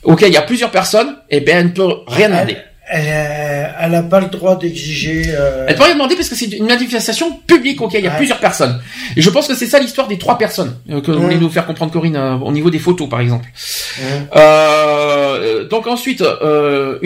auquel 0.04 0.30
il 0.30 0.34
y 0.34 0.38
a 0.38 0.42
plusieurs 0.44 0.72
personnes, 0.72 1.16
eh 1.30 1.40
ben 1.42 1.58
elle 1.58 1.66
ne 1.66 1.72
peut 1.72 1.94
rien 2.08 2.30
demander. 2.30 2.58
Elle, 2.88 3.02
euh, 3.08 3.68
elle 3.82 3.96
a 3.96 4.04
pas 4.04 4.20
le 4.20 4.28
droit 4.28 4.60
d'exiger. 4.60 5.24
euh, 5.30 5.66
Elle 5.68 5.76
peut 5.76 5.82
rien 5.86 5.96
demander 5.96 6.14
parce 6.16 6.30
que 6.30 6.36
c'est 6.36 6.46
une 6.54 6.68
manifestation 6.68 7.32
publique 7.48 7.82
auquel 7.82 8.02
il 8.02 8.04
y 8.04 8.08
a 8.08 8.12
Ouais. 8.12 8.18
plusieurs 8.18 8.40
personnes. 8.40 8.80
Et 9.18 9.24
je 9.24 9.30
pense 9.32 9.48
que 9.48 9.56
c'est 9.56 9.66
ça 9.66 9.80
l'histoire 9.80 10.08
des 10.08 10.20
trois 10.20 10.38
personnes 10.38 10.78
euh, 10.92 11.02
que 11.02 11.10
voulait 11.12 11.34
Ouais. 11.34 11.42
nous 11.42 11.50
faire 11.50 11.66
comprendre 11.66 11.92
Corinne 11.92 12.16
euh, 12.16 12.36
au 12.36 12.52
niveau 12.52 12.70
des 12.70 12.78
photos 12.78 13.10
par 13.10 13.22
exemple. 13.22 13.48
Euh, 14.36 15.68
donc 15.68 15.88
ensuite, 15.88 16.22
euh, 16.22 17.00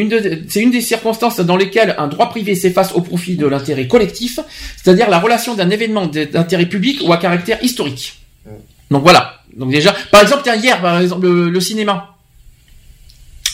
c'est 0.49 0.59
une 0.61 0.71
des 0.71 0.81
circonstances 0.81 1.39
dans 1.39 1.55
lesquelles 1.55 1.95
un 1.97 2.07
droit 2.07 2.29
privé 2.29 2.55
s'efface 2.55 2.91
au 2.93 3.01
profit 3.01 3.35
de 3.35 3.47
l'intérêt 3.47 3.87
collectif, 3.87 4.39
c'est-à-dire 4.83 5.09
la 5.09 5.19
relation 5.19 5.55
d'un 5.55 5.69
événement 5.69 6.07
d'intérêt 6.07 6.65
public 6.65 6.99
ou 7.05 7.13
à 7.13 7.17
caractère 7.17 7.57
historique. 7.63 8.15
Donc 8.91 9.03
voilà. 9.03 9.38
Donc 9.55 9.71
déjà, 9.71 9.93
par 10.11 10.21
exemple, 10.21 10.41
tiens, 10.43 10.55
hier, 10.55 10.81
par 10.81 10.99
exemple, 10.99 11.27
le, 11.27 11.59
cinéma. 11.59 12.15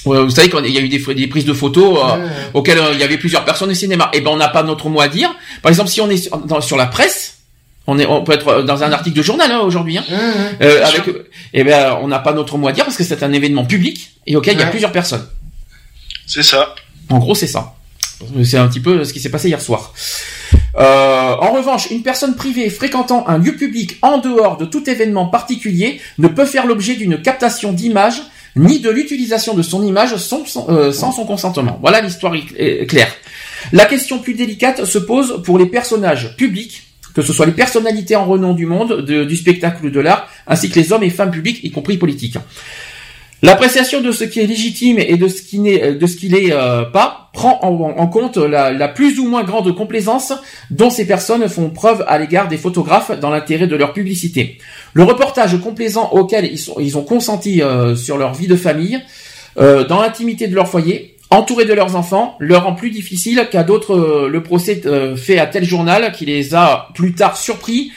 Vous 0.06 0.30
savez 0.30 0.50
qu'il 0.50 0.68
y 0.68 0.78
a 0.78 0.82
eu 0.82 0.90
des, 0.90 1.28
prises 1.28 1.46
de 1.46 1.54
photos 1.54 2.00
euh, 2.00 2.28
auxquelles 2.54 2.80
il 2.94 3.00
y 3.00 3.04
avait 3.04 3.18
plusieurs 3.18 3.44
personnes 3.44 3.72
au 3.72 3.74
cinéma. 3.74 4.10
Et 4.14 4.18
eh 4.18 4.22
ben 4.22 4.30
on 4.32 4.38
n'a 4.38 4.50
pas 4.50 4.62
notre 4.62 4.88
mot 4.90 5.02
à 5.02 5.08
dire. 5.08 5.36
Par 5.64 5.72
exemple, 5.72 5.90
si 5.90 6.00
on 6.00 6.10
est 6.10 6.30
sur 6.62 6.78
la 6.78 6.86
presse, 6.86 7.40
on 7.88 8.00
est, 8.00 8.06
on 8.06 8.24
peut 8.24 8.34
être 8.34 8.64
dans 8.64 8.84
un 8.84 8.92
article 8.92 9.18
de 9.18 9.24
journal 9.24 9.52
hein, 9.52 9.60
aujourd'hui. 9.60 9.98
Hein, 9.98 10.04
euh, 10.62 10.86
avec, 10.86 11.04
eh 11.54 11.64
ben, 11.64 11.98
on 12.02 12.08
n'a 12.08 12.20
pas 12.20 12.34
notre 12.34 12.58
mot 12.58 12.68
à 12.68 12.72
dire 12.72 12.84
parce 12.84 12.98
que 12.98 13.04
c'est 13.04 13.24
un 13.24 13.34
événement 13.34 13.66
public 13.66 14.12
et 14.28 14.36
auquel 14.36 14.56
il 14.56 14.60
y 14.60 14.64
a 14.64 14.68
plusieurs 14.68 14.92
personnes. 14.92 15.28
C'est 16.28 16.44
ça. 16.44 16.76
En 17.10 17.20
gros, 17.20 17.36
c'est 17.36 17.48
ça. 17.48 17.76
C'est 18.44 18.58
un 18.58 18.68
petit 18.68 18.80
peu 18.80 19.03
ce 19.03 19.14
qui 19.14 19.19
s'est 19.19 19.30
passé 19.30 19.50
hier 19.50 19.61
soir. 19.61 19.94
Euh, 20.77 21.35
en 21.40 21.52
revanche, 21.52 21.90
une 21.92 22.02
personne 22.02 22.35
privée 22.35 22.69
fréquentant 22.69 23.27
un 23.27 23.38
lieu 23.38 23.56
public 23.56 23.98
en 24.02 24.18
dehors 24.18 24.58
de 24.58 24.66
tout 24.66 24.90
événement 24.90 25.27
particulier 25.27 26.00
ne 26.18 26.27
peut 26.27 26.45
faire 26.45 26.66
l'objet 26.66 26.95
d'une 26.95 27.22
captation 27.22 27.74
d'image 27.74 28.22
ni 28.56 28.80
de 28.80 28.90
l'utilisation 28.90 29.53
de 29.53 29.61
son 29.61 29.85
image 29.85 30.16
sans, 30.16 30.45
euh, 30.69 30.92
son 30.92 31.11
consentement. 31.26 31.77
Voilà 31.82 32.02
l'histoire 32.02 32.34
claire. 32.88 33.14
La 33.74 33.85
question 33.85 34.19
plus 34.19 34.34
délicate 34.34 34.85
se 34.85 34.98
pose 34.98 35.42
pour 35.44 35.58
les 35.58 35.66
personnages 35.66 36.35
publics 36.38 36.84
que 37.16 37.22
ce 37.22 37.32
soit 37.32 37.45
les 37.45 37.53
personnalités 37.53 38.18
en 38.18 38.26
renom 38.26 38.53
du 38.53 38.66
monde, 38.66 39.06
du 39.06 39.38
spectacle 39.38 39.85
ou 39.85 39.90
de 39.90 40.02
l'art, 40.02 40.27
ainsi 40.48 40.69
que 40.69 40.77
les 40.77 40.92
hommes 40.92 41.03
et 41.03 41.10
femmes 41.10 41.32
publics, 41.32 41.61
y 41.64 41.72
compris 41.72 41.98
politiques. 41.98 42.38
L'appréciation 43.42 44.02
de 44.02 44.11
ce 44.11 44.24
qui 44.26 44.40
est 44.40 44.48
légitime 44.48 45.00
et 45.00 45.16
de 45.18 45.27
ce 45.27 45.42
qui 45.42 45.60
n'est 45.60 45.98
ce 46.00 46.16
qui 46.16 46.30
n'est 46.30 46.52
euh, 46.52 46.84
pas 46.84 47.25
prend 47.36 47.60
en, 47.62 48.08
compte 48.08 48.38
la, 48.38 48.88
plus 48.88 49.20
ou 49.20 49.28
moins 49.28 49.44
grande 49.44 49.76
complaisance 49.76 50.34
dont 50.72 50.90
ces 50.90 51.06
personnes 51.06 51.48
font 51.50 51.70
preuve 51.70 52.04
à 52.08 52.18
l'égard 52.18 52.48
des 52.48 52.58
photographes 52.58 53.12
dans 53.20 53.30
l'intérêt 53.30 53.68
de 53.68 53.76
leur 53.76 53.92
publicité. 53.92 54.58
Le 54.94 55.04
reportage 55.04 55.60
complaisant 55.60 56.10
auquel 56.14 56.50
ils, 56.80 56.98
ont 56.98 57.04
consenti 57.04 57.62
euh, 57.62 57.94
sur 57.94 58.18
leur 58.18 58.34
vie 58.34 58.48
de 58.48 58.56
famille, 58.56 59.02
euh, 59.58 59.86
dans 59.86 60.02
l'intimité 60.02 60.48
de 60.48 60.56
leur 60.56 60.70
foyer, 60.70 61.18
entourés 61.30 61.66
de 61.66 61.74
leurs 61.74 61.98
enfants, 61.98 62.38
leur 62.40 62.64
rend 62.64 62.74
plus 62.74 62.90
difficile 62.90 63.46
qu'à 63.52 63.64
d'autres 63.64 63.96
euh, 63.96 64.30
le 64.30 64.42
procès 64.42 64.82
fait 65.18 65.38
à 65.38 65.46
tel 65.46 65.66
journal 65.66 66.14
qui 66.14 66.26
les 66.26 66.56
a 66.56 66.88
plus 66.96 67.14
tard 67.14 67.36
surpris 67.36 67.92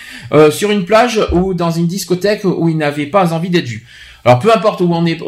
sur 0.50 0.72
une 0.72 0.84
plage 0.84 1.20
ou 1.32 1.54
dans 1.54 1.70
une 1.70 1.86
discothèque 1.86 2.42
où 2.44 2.68
ils 2.68 2.76
n'avaient 2.76 3.06
pas 3.06 3.32
envie 3.32 3.50
d'être 3.50 3.68
vus. 3.68 3.86
Alors 4.24 4.40
peu 4.40 4.52
importe 4.52 4.80
où 4.80 4.90
on 4.92 5.06
est, 5.06 5.20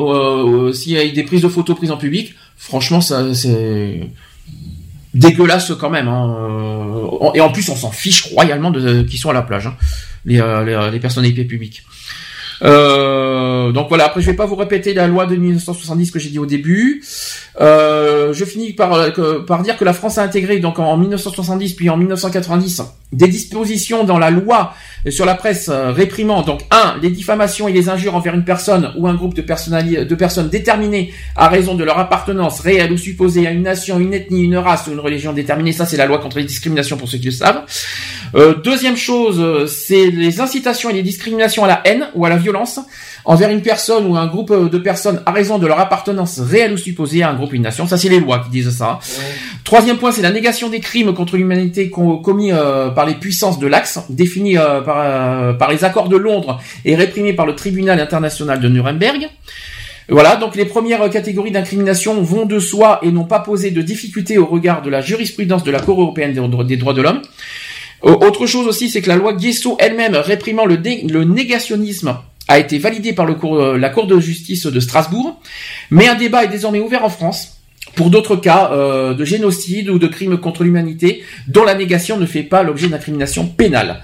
s'il 0.74 0.92
y 0.92 0.98
a 0.98 1.08
des 1.08 1.22
prises 1.22 1.42
de 1.42 1.48
photos 1.48 1.76
prises 1.76 1.92
en 1.92 1.96
public, 1.96 2.34
franchement 2.60 3.00
ça 3.00 3.34
c'est 3.34 4.10
dégueulasse 5.14 5.72
quand 5.80 5.90
même. 5.90 6.06
Hein. 6.06 7.32
Et 7.34 7.40
en 7.40 7.50
plus 7.50 7.68
on 7.70 7.76
s'en 7.76 7.90
fiche 7.90 8.32
royalement 8.32 8.70
de 8.70 9.02
qui 9.02 9.18
sont 9.18 9.30
à 9.30 9.32
la 9.32 9.42
plage, 9.42 9.66
hein, 9.66 9.76
les, 10.24 10.36
les, 10.66 10.90
les 10.92 11.00
personnalités 11.00 11.44
publiques. 11.44 11.82
Euh, 12.62 13.72
donc 13.72 13.88
voilà, 13.88 14.06
après 14.06 14.20
je 14.20 14.26
vais 14.26 14.36
pas 14.36 14.46
vous 14.46 14.56
répéter 14.56 14.94
la 14.94 15.06
loi 15.06 15.26
de 15.26 15.36
1970 15.36 16.10
que 16.10 16.18
j'ai 16.18 16.30
dit 16.30 16.38
au 16.38 16.46
début. 16.46 17.02
Euh, 17.60 18.32
je 18.32 18.44
finis 18.44 18.72
par, 18.72 19.12
par 19.46 19.62
dire 19.62 19.76
que 19.76 19.84
la 19.84 19.92
France 19.92 20.18
a 20.18 20.22
intégré 20.22 20.58
donc 20.58 20.78
en 20.78 20.96
1970 20.96 21.74
puis 21.74 21.90
en 21.90 21.96
1990 21.96 22.82
des 23.12 23.26
dispositions 23.26 24.04
dans 24.04 24.18
la 24.18 24.30
loi 24.30 24.72
sur 25.08 25.24
la 25.24 25.34
presse 25.34 25.68
euh, 25.68 25.90
réprimant 25.90 26.42
donc 26.42 26.60
un 26.70 26.96
les 27.02 27.10
diffamations 27.10 27.66
et 27.66 27.72
les 27.72 27.88
injures 27.88 28.14
envers 28.14 28.34
une 28.34 28.44
personne 28.44 28.92
ou 28.96 29.08
un 29.08 29.14
groupe 29.14 29.34
de, 29.34 29.42
de 29.42 30.14
personnes 30.14 30.48
déterminées 30.48 31.12
à 31.34 31.48
raison 31.48 31.74
de 31.74 31.82
leur 31.82 31.98
appartenance 31.98 32.60
réelle 32.60 32.92
ou 32.92 32.98
supposée 32.98 33.46
à 33.46 33.50
une 33.50 33.62
nation, 33.62 33.98
une 33.98 34.14
ethnie, 34.14 34.44
une 34.44 34.56
race 34.56 34.86
ou 34.86 34.92
une 34.92 35.00
religion 35.00 35.32
déterminée. 35.32 35.72
Ça 35.72 35.86
c'est 35.86 35.96
la 35.96 36.06
loi 36.06 36.18
contre 36.18 36.38
les 36.38 36.44
discriminations 36.44 36.96
pour 36.96 37.08
ceux 37.08 37.18
qui 37.18 37.26
le 37.26 37.32
savent. 37.32 37.62
Euh, 38.34 38.54
deuxième 38.54 38.96
chose, 38.96 39.66
c'est 39.66 40.10
les 40.10 40.40
incitations 40.40 40.90
et 40.90 40.92
les 40.92 41.02
discriminations 41.02 41.64
à 41.64 41.68
la 41.68 41.80
haine 41.84 42.08
ou 42.14 42.24
à 42.24 42.28
la 42.28 42.36
violence 42.36 42.80
envers 43.24 43.50
une 43.50 43.62
personne 43.62 44.06
ou 44.06 44.16
un 44.16 44.26
groupe 44.26 44.70
de 44.70 44.78
personnes 44.78 45.22
à 45.26 45.32
raison 45.32 45.58
de 45.58 45.66
leur 45.66 45.78
appartenance 45.78 46.40
réelle 46.40 46.72
ou 46.72 46.76
supposée 46.76 47.22
à 47.22 47.30
un 47.30 47.34
groupe, 47.34 47.52
une 47.52 47.62
nation. 47.62 47.86
Ça, 47.86 47.96
c'est 47.96 48.08
les 48.08 48.20
lois 48.20 48.40
qui 48.44 48.50
disent 48.50 48.76
ça. 48.76 48.98
Troisième 49.64 49.98
point, 49.98 50.10
c'est 50.10 50.22
la 50.22 50.32
négation 50.32 50.68
des 50.68 50.80
crimes 50.80 51.14
contre 51.14 51.36
l'humanité 51.36 51.90
commis 51.90 52.52
euh, 52.52 52.88
par 52.90 53.06
les 53.06 53.14
puissances 53.14 53.58
de 53.58 53.66
l'Axe, 53.66 54.00
définis 54.08 54.56
euh, 54.56 54.80
par, 54.80 54.96
euh, 54.98 55.52
par 55.52 55.70
les 55.70 55.84
accords 55.84 56.08
de 56.08 56.16
Londres 56.16 56.60
et 56.84 56.96
réprimés 56.96 57.34
par 57.34 57.46
le 57.46 57.54
tribunal 57.54 58.00
international 58.00 58.60
de 58.60 58.68
Nuremberg. 58.68 59.28
Voilà, 60.08 60.34
donc 60.34 60.56
les 60.56 60.64
premières 60.64 61.08
catégories 61.08 61.52
d'incrimination 61.52 62.20
vont 62.20 62.46
de 62.46 62.58
soi 62.58 62.98
et 63.02 63.12
n'ont 63.12 63.24
pas 63.24 63.38
posé 63.38 63.70
de 63.70 63.80
difficultés 63.80 64.38
au 64.38 64.46
regard 64.46 64.82
de 64.82 64.90
la 64.90 65.00
jurisprudence 65.02 65.62
de 65.62 65.70
la 65.70 65.78
Cour 65.78 66.00
européenne 66.00 66.32
des 66.64 66.76
droits 66.76 66.94
de 66.94 67.02
l'homme. 67.02 67.22
Autre 68.02 68.46
chose 68.46 68.66
aussi, 68.66 68.88
c'est 68.88 69.02
que 69.02 69.08
la 69.08 69.16
loi 69.16 69.34
Guesso 69.34 69.76
elle-même 69.78 70.16
réprimant 70.16 70.64
le, 70.64 70.76
le 70.76 71.24
négationnisme 71.24 72.16
a 72.48 72.58
été 72.58 72.78
validé 72.78 73.12
par 73.12 73.26
le 73.26 73.36
euh, 73.44 73.78
la 73.78 73.90
Cour 73.90 74.06
de 74.06 74.18
justice 74.18 74.66
de 74.66 74.80
Strasbourg, 74.80 75.40
mais 75.90 76.08
un 76.08 76.14
débat 76.14 76.44
est 76.44 76.48
désormais 76.48 76.80
ouvert 76.80 77.04
en 77.04 77.10
France 77.10 77.60
pour 77.94 78.10
d'autres 78.10 78.36
cas 78.36 78.70
euh, 78.72 79.14
de 79.14 79.24
génocide 79.24 79.88
ou 79.90 79.98
de 79.98 80.06
crimes 80.06 80.38
contre 80.38 80.64
l'humanité 80.64 81.22
dont 81.46 81.64
la 81.64 81.74
négation 81.74 82.16
ne 82.16 82.26
fait 82.26 82.42
pas 82.42 82.62
l'objet 82.62 82.88
d'incrimination 82.88 83.46
pénale. 83.46 84.00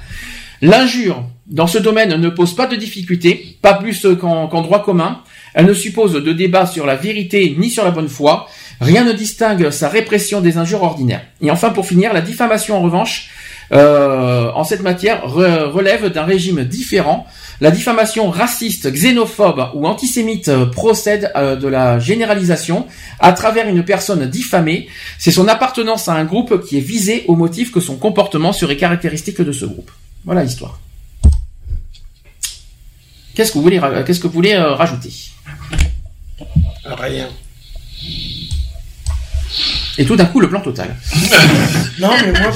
L'injure 0.62 1.24
dans 1.46 1.66
ce 1.66 1.78
domaine 1.78 2.16
ne 2.16 2.28
pose 2.28 2.54
pas 2.54 2.66
de 2.66 2.76
difficulté, 2.76 3.58
pas 3.62 3.74
plus 3.74 4.06
qu'en 4.20 4.62
droit 4.62 4.82
commun. 4.82 5.22
Elle 5.54 5.66
ne 5.66 5.74
suppose 5.74 6.12
de 6.12 6.32
débat 6.32 6.66
sur 6.66 6.86
la 6.86 6.96
vérité 6.96 7.54
ni 7.58 7.70
sur 7.70 7.84
la 7.84 7.90
bonne 7.90 8.08
foi. 8.08 8.48
Rien 8.80 9.04
ne 9.04 9.12
distingue 9.12 9.70
sa 9.70 9.88
répression 9.88 10.40
des 10.40 10.58
injures 10.58 10.82
ordinaires. 10.82 11.24
Et 11.40 11.50
enfin, 11.50 11.70
pour 11.70 11.86
finir, 11.86 12.12
la 12.12 12.20
diffamation 12.20 12.76
en 12.76 12.82
revanche, 12.82 13.30
euh, 13.72 14.50
en 14.54 14.64
cette 14.64 14.82
matière, 14.82 15.24
relève 15.24 16.08
d'un 16.12 16.24
régime 16.24 16.64
différent 16.64 17.26
la 17.60 17.70
diffamation 17.70 18.28
raciste, 18.30 18.90
xénophobe 18.92 19.70
ou 19.74 19.86
antisémite 19.86 20.48
euh, 20.48 20.66
procède 20.66 21.32
euh, 21.36 21.56
de 21.56 21.68
la 21.68 21.98
généralisation 21.98 22.86
à 23.18 23.32
travers 23.32 23.66
une 23.66 23.82
personne 23.82 24.26
diffamée. 24.28 24.88
C'est 25.18 25.30
son 25.30 25.48
appartenance 25.48 26.08
à 26.08 26.14
un 26.14 26.24
groupe 26.24 26.66
qui 26.66 26.76
est 26.76 26.82
visé 26.82 27.24
au 27.28 27.34
motif 27.34 27.72
que 27.72 27.80
son 27.80 27.96
comportement 27.96 28.52
serait 28.52 28.76
caractéristique 28.76 29.40
de 29.40 29.52
ce 29.52 29.64
groupe. 29.64 29.90
Voilà 30.24 30.44
l'histoire. 30.44 30.78
Qu'est-ce 33.34 33.52
que 33.52 33.58
vous 33.58 33.64
voulez, 33.64 33.80
qu'est-ce 34.06 34.20
que 34.20 34.26
vous 34.26 34.32
voulez 34.32 34.56
rajouter? 34.56 35.12
Rien. 36.84 37.28
Et 39.98 40.04
tout 40.04 40.16
d'un 40.16 40.26
coup, 40.26 40.40
le 40.40 40.48
plan 40.48 40.60
total. 40.60 40.94
non, 41.98 42.10
mais 42.20 42.32
moi, 42.32 42.50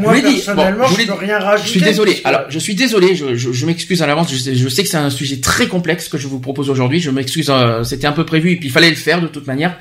moi 0.00 0.14
personnellement, 0.14 0.86
je, 0.86 1.06
peux 1.06 1.12
rien 1.14 1.38
rajouter. 1.38 1.66
Je 1.66 1.70
suis 1.70 1.80
désolé. 1.80 2.20
Alors, 2.24 2.42
je 2.48 2.58
suis 2.58 2.74
désolé. 2.74 3.16
Je, 3.16 3.34
je, 3.34 3.66
m'excuse 3.66 4.02
à 4.02 4.06
l'avance. 4.06 4.32
Je, 4.32 4.68
sais 4.68 4.82
que 4.82 4.88
c'est 4.88 4.96
un 4.96 5.10
sujet 5.10 5.40
très 5.40 5.66
complexe 5.66 6.08
que 6.08 6.18
je 6.18 6.28
vous 6.28 6.38
propose 6.38 6.70
aujourd'hui. 6.70 7.00
Je 7.00 7.10
m'excuse. 7.10 7.50
Euh, 7.50 7.82
C'était 7.82 8.06
un 8.06 8.12
peu 8.12 8.24
prévu 8.24 8.52
et 8.52 8.56
puis 8.56 8.68
il 8.68 8.72
fallait 8.72 8.90
le 8.90 8.96
faire 8.96 9.20
de 9.20 9.26
toute 9.26 9.46
manière 9.46 9.76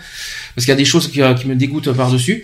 parce 0.56 0.66
qu'il 0.66 0.72
y 0.72 0.74
a 0.74 0.77
des 0.77 0.85
choses 0.85 1.08
qui, 1.10 1.22
euh, 1.22 1.34
qui 1.34 1.48
me 1.48 1.56
dégoûtent 1.56 1.92
par 1.93 2.11
dessus. 2.11 2.43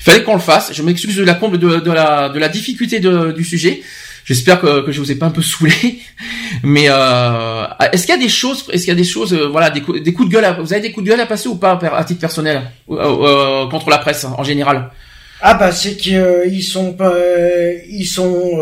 Il 0.00 0.04
fallait 0.04 0.22
qu'on 0.22 0.34
le 0.34 0.40
fasse. 0.40 0.72
Je 0.74 0.82
m'excuse 0.82 1.16
de 1.16 1.24
la 1.24 1.34
comble 1.34 1.58
de, 1.58 1.80
de, 1.80 1.92
la 1.92 2.28
de 2.28 2.38
la 2.38 2.48
difficulté 2.48 3.00
de, 3.00 3.32
du 3.32 3.44
sujet. 3.44 3.82
J'espère 4.26 4.60
que, 4.60 4.84
que 4.84 4.90
je 4.90 5.00
vous 5.00 5.12
ai 5.12 5.14
pas 5.14 5.26
un 5.26 5.30
peu 5.30 5.40
saoulé, 5.40 6.00
mais 6.64 6.86
euh, 6.88 7.64
est-ce 7.92 8.06
qu'il 8.06 8.14
y 8.14 8.18
a 8.18 8.20
des 8.20 8.28
choses, 8.28 8.64
est-ce 8.72 8.82
qu'il 8.82 8.92
y 8.92 8.96
a 8.96 8.96
des 8.96 9.04
choses, 9.04 9.32
euh, 9.32 9.46
voilà, 9.46 9.70
des, 9.70 9.80
des, 10.00 10.12
coups 10.12 10.28
de 10.28 10.34
gueule, 10.34 10.44
à, 10.44 10.52
vous 10.54 10.72
avez 10.72 10.82
des 10.82 10.90
coups 10.90 11.06
de 11.06 11.10
gueule 11.10 11.20
à 11.20 11.26
passer 11.26 11.48
ou 11.48 11.54
pas 11.54 11.78
à 11.80 12.02
titre 12.02 12.18
personnel 12.18 12.68
euh, 12.90 12.96
euh, 12.96 13.68
contre 13.68 13.88
la 13.88 13.98
presse 13.98 14.24
en 14.24 14.42
général? 14.42 14.90
Ah 15.40 15.54
bah 15.54 15.70
c'est 15.70 15.96
qu'ils 15.96 16.64
sont 16.64 16.94
pas, 16.94 17.14
ils 17.88 18.06
sont 18.06 18.58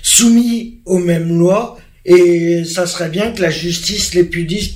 soumis 0.00 0.78
aux 0.84 0.98
mêmes 0.98 1.36
lois 1.36 1.78
et 2.04 2.62
ça 2.64 2.86
serait 2.86 3.08
bien 3.08 3.32
que 3.32 3.42
la 3.42 3.50
justice 3.50 4.14
les 4.14 4.24
punisse 4.24 4.74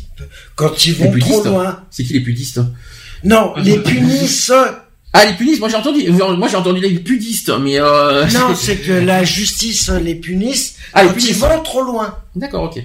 quand 0.56 0.84
ils 0.84 0.94
vont 0.94 1.16
trop 1.16 1.44
loin. 1.44 1.84
C'est 1.90 2.02
qui 2.02 2.15
les 2.15 2.20
pudistes 2.20 2.60
Non, 3.23 3.55
les 3.62 3.78
punissent 3.78 4.52
ah, 5.12 5.25
les 5.25 5.33
punisses, 5.33 5.60
moi 5.60 5.68
j'ai 5.68 5.76
entendu, 5.76 6.10
moi 6.10 6.49
j'ai 6.49 6.57
entendu 6.57 6.81
les 6.81 6.99
pudistes, 6.99 7.51
mais 7.60 7.81
euh... 7.81 8.26
Non, 8.26 8.55
c'est 8.55 8.76
que 8.76 8.93
la 8.93 9.25
justice 9.25 9.89
les 9.91 10.15
punisse 10.15 10.76
ah, 10.93 11.05
les 11.05 11.10
punissent. 11.10 11.31
ils 11.31 11.36
vont 11.36 11.62
trop 11.62 11.83
loin. 11.83 12.18
D'accord, 12.35 12.65
ok. 12.65 12.83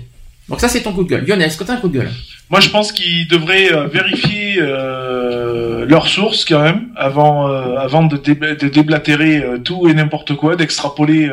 Donc 0.48 0.60
ça 0.60 0.68
c'est 0.68 0.82
ton 0.82 0.92
coup 0.92 1.04
de 1.04 1.10
gueule. 1.10 1.26
Lionel, 1.26 1.48
est-ce 1.48 1.58
que 1.58 1.64
t'as 1.64 1.74
un 1.74 1.78
coup 1.78 1.88
de 1.88 1.98
gueule? 2.00 2.12
Moi 2.50 2.60
je 2.60 2.70
pense 2.70 2.92
qu'ils 2.92 3.28
devraient 3.30 3.72
euh, 3.72 3.88
vérifier 3.88 4.56
euh, 4.58 5.86
leurs 5.86 6.08
sources 6.08 6.44
quand 6.44 6.62
même, 6.62 6.90
avant, 6.98 7.50
euh, 7.50 7.78
avant 7.78 8.04
de, 8.04 8.18
de 8.18 8.68
déblatérer 8.68 9.44
tout 9.64 9.88
et 9.88 9.94
n'importe 9.94 10.36
quoi, 10.36 10.58
d'extrapoler 10.58 11.32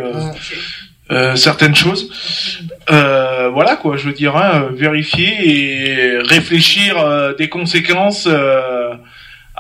certaines 1.35 1.75
choses. 1.75 2.11
voilà 2.89 3.77
quoi, 3.83 3.97
je 3.97 4.07
veux 4.07 4.13
dire, 4.13 4.37
hein, 4.37 4.69
vérifier 4.73 5.33
et 5.49 6.19
réfléchir 6.19 7.35
des 7.37 7.49
conséquences 7.49 8.29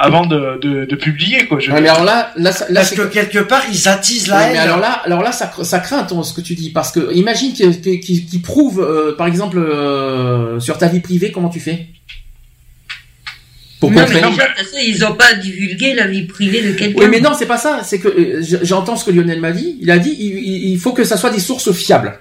avant 0.01 0.27
de, 0.27 0.59
de, 0.61 0.85
de 0.85 0.97
publier 0.97 1.47
quoi. 1.47 1.59
Je... 1.59 1.71
Ouais, 1.73 1.81
mais 1.81 1.89
alors 1.89 2.05
là, 2.05 2.33
là, 2.37 2.53
ça- 2.53 2.67
là 2.69 2.81
Parce 2.81 2.93
que 2.95 3.03
quelque 3.03 3.41
part, 3.41 3.65
ils 3.73 3.89
attisent 3.89 4.29
la 4.29 4.37
Ouais, 4.39 4.45
haine. 4.45 4.53
mais 4.53 4.59
alors 4.59 4.79
là, 4.79 5.03
alors 5.05 5.23
là, 5.23 5.33
ça, 5.33 5.51
ça 5.65 5.81
craint 5.81 6.05
ton, 6.05 6.23
ce 6.23 6.33
que 6.33 6.41
tu 6.41 6.55
dis, 6.55 6.71
parce 6.71 6.93
que 6.93 7.13
imagine 7.15 7.53
qu'il 7.53 7.81
qu'il- 7.81 8.01
qu'il- 8.01 8.25
qu'il 8.27 8.41
prouve, 8.43 8.81
euh, 8.81 9.17
par 9.17 9.27
exemple, 9.27 9.59
euh, 9.59 10.61
sur 10.61 10.79
ta 10.79 10.87
vie 10.89 11.01
privée, 11.01 11.33
comment 11.33 11.49
tu 11.49 11.61
fais? 11.61 11.87
Pour 13.81 13.93
non, 13.93 14.01
mais 14.09 14.15
déjà, 14.15 14.27
de 14.29 14.31
toute 14.31 14.41
façon, 14.57 14.77
ils 14.85 15.05
ont 15.05 15.15
pas 15.15 15.35
divulgué 15.35 15.95
la 15.95 16.09
vie 16.09 16.23
privée 16.27 16.63
de 16.63 16.73
quelqu'un. 16.73 17.01
Oui, 17.01 17.07
mais 17.09 17.21
non, 17.21 17.31
c'est 17.39 17.47
pas 17.47 17.59
ça. 17.59 17.83
C'est 17.85 18.01
que 18.01 18.09
euh, 18.09 18.43
j'entends 18.63 18.97
ce 18.97 19.05
que 19.05 19.13
Lionel 19.13 19.41
m'a 19.41 19.53
dit. 19.53 19.79
Il 19.81 19.91
a 19.93 19.99
dit, 19.99 20.17
il, 20.19 20.27
il- 20.37 20.73
il 20.73 20.79
faut 20.81 20.93
que 20.93 21.05
ça 21.05 21.17
soit 21.17 21.31
des 21.31 21.39
sources 21.39 21.71
fiables. 21.73 22.19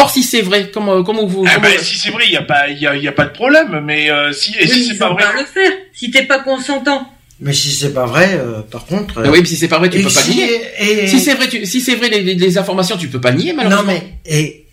Or, 0.00 0.10
si 0.10 0.22
c'est 0.22 0.42
vrai, 0.42 0.70
comment, 0.72 1.02
comment 1.02 1.26
vous 1.26 1.44
Ah 1.46 1.54
comment- 1.56 1.68
bah, 1.68 1.82
si 1.82 1.98
c'est 1.98 2.10
vrai, 2.10 2.24
il 2.26 2.32
y 2.32 2.36
a 2.36 2.42
pas, 2.42 2.68
il 2.68 2.78
y 2.78 2.86
a, 2.86 2.94
il 2.96 3.02
y 3.02 3.08
a 3.08 3.12
pas 3.12 3.24
de 3.24 3.32
problème. 3.32 3.80
Mais 3.84 4.10
euh, 4.10 4.32
si, 4.32 4.54
Oui, 4.60 4.86
c'est 4.88 4.98
pas 4.98 5.10
vrai, 5.12 5.22
pas 5.24 5.32
le 5.40 5.44
faire. 5.46 5.72
Si 5.92 6.10
t'es 6.10 6.24
pas 6.24 6.38
consentant. 6.40 7.08
Mais 7.40 7.52
si 7.52 7.70
c'est 7.70 7.94
pas 7.94 8.06
vrai, 8.06 8.30
euh, 8.34 8.60
par 8.62 8.84
contre. 8.86 9.22
Ah 9.24 9.30
oui, 9.30 9.38
mais 9.40 9.46
si 9.46 9.56
c'est 9.56 9.68
pas 9.68 9.78
vrai, 9.78 9.90
tu 9.90 9.98
et 9.98 10.02
peux 10.02 10.10
pas 10.10 10.24
nier. 10.26 10.60
et- 10.80 11.06
Si 11.08 11.20
c'est 11.20 11.34
vrai, 11.34 11.48
tu, 11.48 11.64
si 11.66 11.80
c'est 11.80 11.94
vrai 11.94 12.08
les, 12.08 12.22
les- 12.22 12.34
les 12.34 12.58
informations, 12.58 12.96
tu 12.96 13.08
peux 13.08 13.20
pas 13.20 13.32
nier, 13.32 13.52
malheureusement. 13.52 13.92
Non 13.92 14.00
mais 14.00 14.02
et 14.26 14.66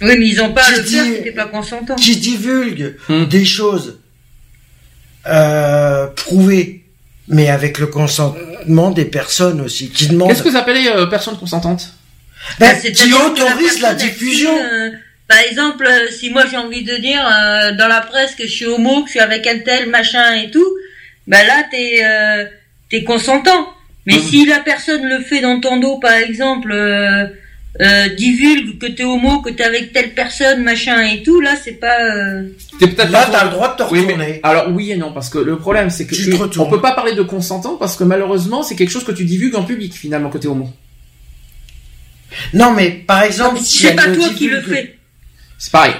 Oui, 0.00 0.16
mais 0.18 0.26
ils 0.26 0.40
ont 0.40 0.52
pas 0.52 0.62
à 0.62 0.72
Qui 0.72 0.96
le 0.96 1.04
si 1.16 1.22
t'es 1.22 1.30
pas 1.32 1.44
consentant. 1.46 1.94
qui 1.94 2.16
divulgue 2.16 2.96
Hmm. 3.08 3.24
des 3.26 3.44
choses 3.44 3.98
euh, 5.26 6.06
prouvées, 6.08 6.84
mais 7.28 7.48
avec 7.48 7.78
le 7.78 7.86
consentement 7.86 8.90
des 8.90 9.04
personnes 9.04 9.60
aussi, 9.60 9.88
qui 9.90 10.08
demandent, 10.08 10.28
Qu'est-ce 10.28 10.42
que 10.42 10.48
vous 10.48 10.56
appelez 10.56 10.88
euh, 10.88 11.06
personne 11.06 11.36
Ben, 12.58 12.74
Bah, 12.74 12.74
qui 12.90 12.92
que 12.92 13.10
la 13.10 13.26
autorise 13.26 13.80
la 13.80 13.94
diffusion. 13.94 14.52
dit, 14.54 14.60
euh, 14.60 14.90
par 15.28 15.38
exemple, 15.38 15.86
euh, 15.86 16.08
si 16.10 16.30
moi 16.30 16.44
j'ai 16.50 16.56
envie 16.56 16.82
de 16.84 16.96
dire 16.96 17.24
euh, 17.24 17.72
dans 17.72 17.88
la 17.88 18.00
presse 18.00 18.34
que 18.34 18.44
je 18.44 18.50
suis 18.52 18.66
homo, 18.66 19.02
que 19.02 19.06
je 19.06 19.12
suis 19.12 19.20
avec 19.20 19.46
un 19.46 19.58
tel 19.58 19.88
machin 19.88 20.34
et 20.34 20.50
tout, 20.50 20.66
ben 21.26 21.46
là 21.46 21.64
t'es 21.70 22.00
euh, 22.04 22.44
t'es 22.90 23.04
consentant. 23.04 23.68
Mais 24.06 24.18
si 24.18 24.44
la 24.46 24.58
personne 24.58 25.04
le 25.08 25.20
fait 25.20 25.40
dans 25.40 25.60
ton 25.60 25.76
dos, 25.78 25.98
par 25.98 26.14
exemple, 26.14 26.72
euh, 26.72 27.24
euh, 27.80 28.08
divulgue 28.08 28.78
que 28.78 28.86
t'es 28.86 29.04
homo, 29.04 29.40
que 29.40 29.50
t'es 29.50 29.62
avec 29.62 29.92
telle 29.92 30.10
personne, 30.12 30.62
machin 30.64 31.00
et 31.02 31.22
tout, 31.22 31.40
là 31.40 31.54
c'est 31.62 31.78
pas. 31.80 31.96
euh, 32.00 32.42
T'es 32.80 32.88
peut-être 32.88 33.10
Là, 33.12 33.26
pas- 33.26 33.30
t'as 33.30 33.44
le 33.44 33.50
droit 33.50 33.72
de 33.76 33.82
te 33.84 33.88
Oui, 33.90 34.00
retourner. 34.00 34.16
mais, 34.26 34.40
alors 34.42 34.66
oui 34.72 34.90
et 34.90 34.96
non, 34.96 35.12
parce 35.12 35.30
que 35.30 35.38
le 35.38 35.56
problème 35.56 35.88
c'est 35.88 36.06
que 36.06 36.14
Tu 36.16 36.34
on 36.58 36.66
peut 36.68 36.80
pas 36.80 36.92
parler 36.92 37.14
de 37.14 37.22
consentant 37.22 37.76
parce 37.76 37.96
que 37.96 38.02
malheureusement 38.04 38.64
c'est 38.64 38.74
quelque 38.74 38.90
chose 38.90 39.04
que 39.04 39.12
tu 39.12 39.24
divulgues 39.24 39.54
en 39.54 39.62
public 39.64 39.94
finalement 39.94 40.28
côté 40.28 40.48
homo. 40.48 40.68
Non, 42.54 42.72
mais 42.72 42.90
par 42.90 43.22
exemple, 43.22 43.58
si 43.60 43.78
c'est 43.82 43.94
pas 43.94 44.08
toi 44.08 44.28
qui 44.36 44.48
le 44.48 44.60
fais. 44.62 44.96
C'est 45.58 45.70
pareil. 45.70 45.92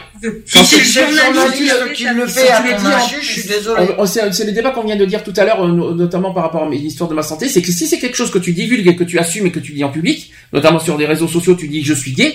Quand 0.52 0.64
Si 0.64 0.76
c'est 0.76 1.02
le 1.06 1.10
le 1.12 1.16
journaliste 1.34 1.74
qui 1.94 2.04
qui 2.04 2.04
le 2.14 2.26
fait, 2.26 2.48
à 2.50 2.60
en 2.60 2.86
insu, 2.86 3.16
je 3.22 3.26
suis 3.32 3.44
désolé. 3.48 3.86
C'est 4.06 4.44
le 4.44 4.52
débat 4.52 4.70
qu'on 4.70 4.82
vient 4.84 4.96
de 4.96 5.04
dire 5.04 5.22
tout 5.22 5.32
à 5.36 5.44
l'heure, 5.44 5.64
euh, 5.64 5.68
no- 5.68 5.94
notamment 5.94 6.32
par 6.32 6.42
rapport 6.44 6.64
à 6.64 6.68
mes 6.68 6.76
histoires 6.78 7.08
de 7.08 7.14
ma 7.14 7.22
santé, 7.22 7.48
c'est 7.48 7.62
que 7.62 7.70
si 7.70 7.86
c'est 7.86 7.98
quelque 7.98 8.16
chose 8.16 8.30
que 8.32 8.38
tu 8.38 8.52
divulgues 8.52 8.86
et 8.88 8.96
que 8.96 9.04
tu 9.04 9.18
assumes 9.20 9.46
et 9.46 9.50
que 9.52 9.60
tu 9.60 9.72
dis 9.72 9.84
en 9.84 9.90
public, 9.90 10.32
notamment 10.52 10.80
sur 10.80 10.96
des 10.98 11.06
réseaux 11.06 11.28
sociaux, 11.28 11.54
tu 11.54 11.68
dis 11.68 11.84
je 11.84 11.94
suis 11.94 12.12
gay, 12.12 12.34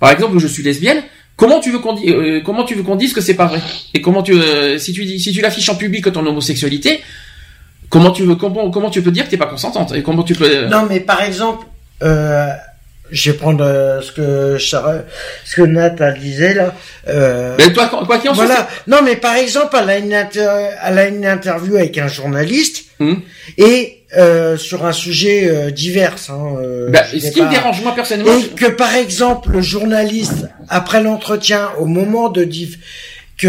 par 0.00 0.10
exemple, 0.10 0.36
ou 0.36 0.38
je 0.38 0.46
suis 0.46 0.62
lesbienne, 0.62 1.02
comment 1.36 1.60
tu 1.60 1.70
veux 1.70 1.78
qu'on 1.78 1.94
dise, 1.94 2.10
euh, 2.10 2.40
comment 2.44 2.64
tu 2.64 2.74
veux 2.74 2.82
qu'on 2.82 2.96
dise 2.96 3.12
que 3.14 3.20
c'est 3.22 3.34
pas 3.36 3.46
vrai? 3.46 3.60
Et 3.94 4.00
comment 4.02 4.22
tu, 4.22 4.32
euh, 4.34 4.76
si 4.78 4.92
tu 4.92 5.04
dis, 5.06 5.18
si 5.20 5.32
tu 5.32 5.40
l'affiches 5.40 5.68
en 5.70 5.76
public 5.76 6.10
ton 6.12 6.26
homosexualité, 6.26 7.00
comment 7.88 8.10
tu 8.10 8.24
veux, 8.24 8.34
comment, 8.36 8.70
comment 8.70 8.90
tu 8.90 9.00
peux 9.02 9.10
dire 9.10 9.24
que 9.24 9.30
t'es 9.30 9.36
pas 9.38 9.46
consentante? 9.46 9.92
Et 9.94 10.02
comment 10.02 10.22
tu 10.24 10.34
peux 10.34 10.44
euh, 10.50 10.68
Non, 10.68 10.86
mais 10.88 11.00
par 11.00 11.22
exemple, 11.22 11.66
euh, 12.02 12.48
je 13.10 13.30
vais 13.30 13.36
prendre 13.36 13.64
euh, 13.64 14.00
ce 14.02 14.12
que 14.12 14.58
Sarah- 14.58 15.04
ce 15.44 15.56
que 15.56 15.62
Nat 15.62 15.96
disait 16.18 16.54
là. 16.54 16.74
Euh, 17.08 17.54
Mais 17.58 17.72
toi, 17.72 17.88
quoi 17.88 18.18
qu'il 18.18 18.30
en 18.30 18.34
soit, 18.34 18.46
voilà. 18.46 18.68
Non, 18.86 18.98
mais 19.04 19.16
par 19.16 19.36
exemple, 19.36 19.76
elle 19.80 19.90
a 19.90 19.98
une, 19.98 20.12
inter- 20.14 20.70
elle 20.84 20.98
a 20.98 21.06
une 21.08 21.24
interview 21.26 21.76
avec 21.76 21.96
un 21.98 22.08
journaliste 22.08 22.84
Hum. 22.98 23.20
et 23.58 24.04
euh, 24.16 24.56
sur 24.56 24.86
un 24.86 24.92
sujet 24.92 25.48
euh, 25.50 25.70
divers. 25.70 26.16
Hein, 26.30 26.56
euh, 26.62 26.90
bah, 26.90 27.02
ce 27.10 27.16
qui 27.30 27.40
me 27.40 27.44
pas- 27.46 27.50
dérange 27.50 27.82
moi 27.82 27.94
personnellement, 27.94 28.32
Et 28.38 28.44
que 28.54 28.66
par 28.66 28.94
exemple, 28.94 29.50
le 29.50 29.60
journaliste, 29.60 30.46
après 30.70 31.02
l'entretien, 31.02 31.70
au 31.78 31.84
moment 31.84 32.28
de 32.30 32.44
diff, 32.44 32.78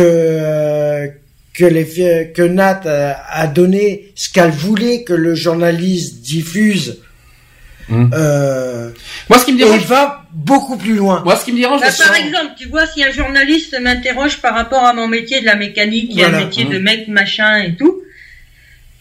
que 0.01 1.09
que 1.53 1.65
les 1.65 2.31
que 2.35 2.41
Nat 2.43 2.81
a, 2.85 3.41
a 3.41 3.47
donné 3.47 4.11
ce 4.15 4.29
qu'elle 4.29 4.51
voulait 4.51 5.03
que 5.03 5.13
le 5.13 5.33
journaliste 5.33 6.21
diffuse, 6.21 6.99
Hum. 7.89 8.09
euh, 8.13 8.89
moi 9.29 9.39
ce 9.39 9.45
qui 9.45 9.53
me 9.53 9.57
dérange, 9.57 9.85
va 9.85 10.23
beaucoup 10.33 10.75
plus 10.77 10.95
loin. 10.95 11.21
moi 11.23 11.35
ce 11.37 11.45
qui 11.45 11.53
me 11.53 11.57
dérange, 11.57 11.79
Bah, 11.81 11.89
c'est- 11.91 12.03
par 12.03 12.15
exemple, 12.15 12.51
tu 12.59 12.67
vois, 12.67 12.85
si 12.85 13.03
un 13.03 13.11
journaliste 13.11 13.77
m'interroge 13.81 14.37
par 14.41 14.53
rapport 14.55 14.83
à 14.83 14.93
mon 14.93 15.07
métier 15.07 15.39
de 15.41 15.45
la 15.45 15.55
mécanique, 15.55 16.11
qui 16.11 16.19
est 16.21 16.25
un 16.25 16.31
métier 16.31 16.65
Mmh. 16.65 16.69
de 16.73 16.79
mec, 16.79 17.07
machin 17.07 17.57
et 17.59 17.75
tout, 17.75 18.01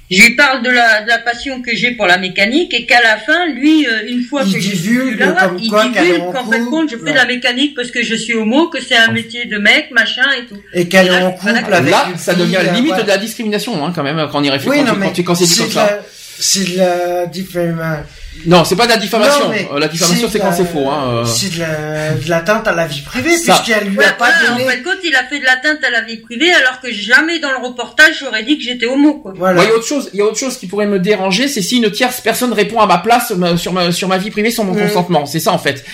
je 0.09 0.23
lui 0.23 0.37
parle 0.37 0.63
de 0.63 0.71
la, 0.71 1.03
de 1.03 1.09
la 1.09 1.19
passion 1.19 1.63
que 1.63 1.75
j'ai 1.75 1.91
pour 1.91 2.07
la 2.07 2.17
mécanique 2.17 2.73
et 2.75 2.87
qu'à 2.87 3.03
la 3.03 3.17
fin, 3.17 3.49
lui, 3.49 3.89
euh, 3.89 4.07
une 4.09 4.23
fois 4.23 4.43
Il 4.47 4.53
que 4.55 4.61
je 4.61 4.69
suis 4.69 4.77
divulgue 4.77 5.19
là, 5.19 5.51
il 5.61 5.69
quoi 5.69 5.89
divulgue 5.89 6.33
qu'en 6.33 6.45
fin 6.49 6.59
de 6.61 6.65
compte, 6.67 6.89
je 6.91 6.97
fais 6.97 7.11
de 7.11 7.17
la 7.17 7.25
mécanique 7.25 7.75
parce 7.75 7.91
que 7.91 8.05
je 8.05 8.15
suis 8.15 8.35
homo, 8.35 8.69
que 8.69 8.81
c'est 8.81 8.97
un 8.97 9.11
métier 9.11 9.47
de 9.47 9.59
mec, 9.59 9.91
machin 9.91 10.23
et 10.39 10.47
tout. 10.47 10.61
Et 10.73 10.87
qu'elle 10.87 11.09
est 11.09 11.11
Là, 11.11 11.27
en 11.27 11.33
couple 11.33 11.49
avec 11.51 11.69
là, 11.69 12.07
une 12.09 12.19
ça 12.19 12.35
fille, 12.35 12.43
devient 12.45 12.59
euh, 12.69 12.73
limite 12.73 12.95
de 13.03 13.09
la 13.09 13.19
discrimination 13.19 13.85
hein, 13.85 13.93
quand 13.93 14.05
même 14.05 14.29
quand 14.31 14.39
on 14.39 14.45
y 14.45 14.51
réfléchit. 14.51 14.71
Oui, 14.71 14.85
quand, 14.85 14.85
non, 14.85 14.93
tu- 14.93 14.99
mais 15.01 15.07
quand 15.07 15.13
tu- 15.13 15.25
quand 15.25 15.35
c'est 15.35 15.45
dit 15.45 15.51
c'est 15.51 15.63
comme 15.65 15.71
ça. 15.73 15.87
la- 15.87 16.03
c'est 16.39 16.73
de 16.73 16.79
la 16.79 17.27
diffamation. 17.27 18.05
Non, 18.45 18.65
c'est 18.65 18.77
pas 18.77 18.85
de 18.87 18.91
la 18.91 18.97
diffamation. 18.99 19.49
Non, 19.49 19.55
Euh, 19.77 19.79
la 19.81 19.89
diffamation, 19.89 20.29
c'est 20.31 20.39
quand 20.39 20.51
la- 20.51 20.53
c'est 20.53 20.65
faux. 20.67 20.89
Hein. 20.89 21.05
euh. 21.09 21.25
C'est 21.25 21.55
de 21.55 21.61
la- 21.61 22.13
de 22.15 22.29
l'atteinte 22.31 22.69
à 22.69 22.73
la 22.75 22.87
vie 22.87 23.01
privée, 23.01 23.37
Ça. 23.37 23.55
puisqu'elle 23.55 23.89
lui 23.89 23.97
Ouais, 23.97 24.05
a 24.05 24.13
pas 24.13 24.27
voilà, 24.31 24.59
donné. 24.65 24.65
En 24.81 24.83
compte, 24.85 24.99
il 25.05 25.15
a 25.17 25.25
fait 25.25 25.41
de 25.41 25.45
l'atteinte 25.45 25.79
à 25.85 25.91
la 25.91 26.03
vie 26.03 26.19
privée 26.19 26.53
alors 26.53 26.81
que 26.81 26.93
jamais 26.93 27.39
dans 27.41 27.51
le 27.51 27.67
reportage 27.67 28.17
j'aurais 28.21 28.43
dit 28.45 28.57
que 28.59 28.65
j'étais 28.65 28.87
homo, 28.87 29.15
quoi. 29.15 29.33
Voilà. 29.37 29.63
Il 29.65 29.69
y 29.69 29.73
a 29.73 29.75
autre 29.75 29.87
chose, 29.87 30.11
il 30.13 30.19
y 30.19 30.23
a 30.23 30.25
autre 30.27 30.39
chose 30.39 30.57
qui 30.59 30.67
pourrait 30.67 30.87
me 30.87 30.99
déranger, 30.99 31.49
c'est 31.49 31.63
si 31.63 31.79
une 31.79 31.91
tierce 31.91 32.21
personne 32.21 32.53
répond 32.53 32.81
à 32.81 32.87
ma 32.87 32.99
place 32.99 33.31
ma- 33.33 33.57
sur 33.57 33.73
ma 33.73 33.91
sur 33.93 34.09
ma 34.09 34.19
vie 34.19 34.31
privée 34.31 34.51
sans 34.51 34.65
mon 34.65 34.75
Mm. 34.75 34.83
consentement. 34.89 35.27
C'est 35.27 35.41
ça 35.41 35.53
en 35.53 35.59
fait. 35.59 35.85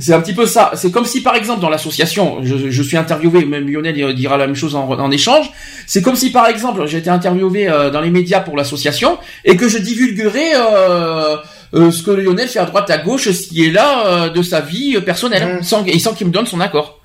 C'est 0.00 0.12
un 0.14 0.20
petit 0.20 0.32
peu 0.34 0.46
ça. 0.46 0.70
C'est 0.76 0.90
comme 0.92 1.04
si 1.06 1.20
par 1.22 1.34
exemple 1.34 1.60
dans 1.60 1.70
l'association, 1.70 2.38
je, 2.44 2.70
je 2.70 2.82
suis 2.82 2.96
interviewé, 2.96 3.44
même 3.44 3.68
Lionel 3.68 4.14
dira 4.14 4.36
la 4.38 4.46
même 4.46 4.54
chose 4.56 4.74
en, 4.76 4.88
en 4.88 5.10
échange. 5.10 5.50
C'est 5.86 6.02
comme 6.02 6.16
si 6.16 6.30
par 6.30 6.46
exemple 6.48 6.86
j'ai 6.86 6.98
été 6.98 7.10
interviewé 7.10 7.68
euh, 7.68 7.90
dans 7.90 8.00
les 8.00 8.10
médias 8.10 8.40
pour 8.40 8.56
l'association 8.56 9.18
et 9.44 9.56
que 9.56 9.68
je 9.68 9.78
divulguerais 9.78 10.52
euh, 10.54 11.36
euh, 11.74 11.90
ce 11.90 12.02
que 12.02 12.10
Lionel 12.10 12.48
fait 12.48 12.58
à 12.58 12.64
droite 12.64 12.90
à 12.90 12.98
gauche, 12.98 13.30
ce 13.30 13.48
qui 13.48 13.64
est 13.66 13.70
là 13.70 14.06
euh, 14.06 14.28
de 14.30 14.42
sa 14.42 14.60
vie 14.60 14.96
euh, 14.96 15.00
personnelle, 15.00 15.58
Mm. 15.60 15.62
sans 15.62 15.84
et 15.84 15.98
sans 15.98 16.14
qu'il 16.14 16.26
me 16.26 16.32
donne 16.32 16.46
son 16.46 16.60
accord. 16.60 17.00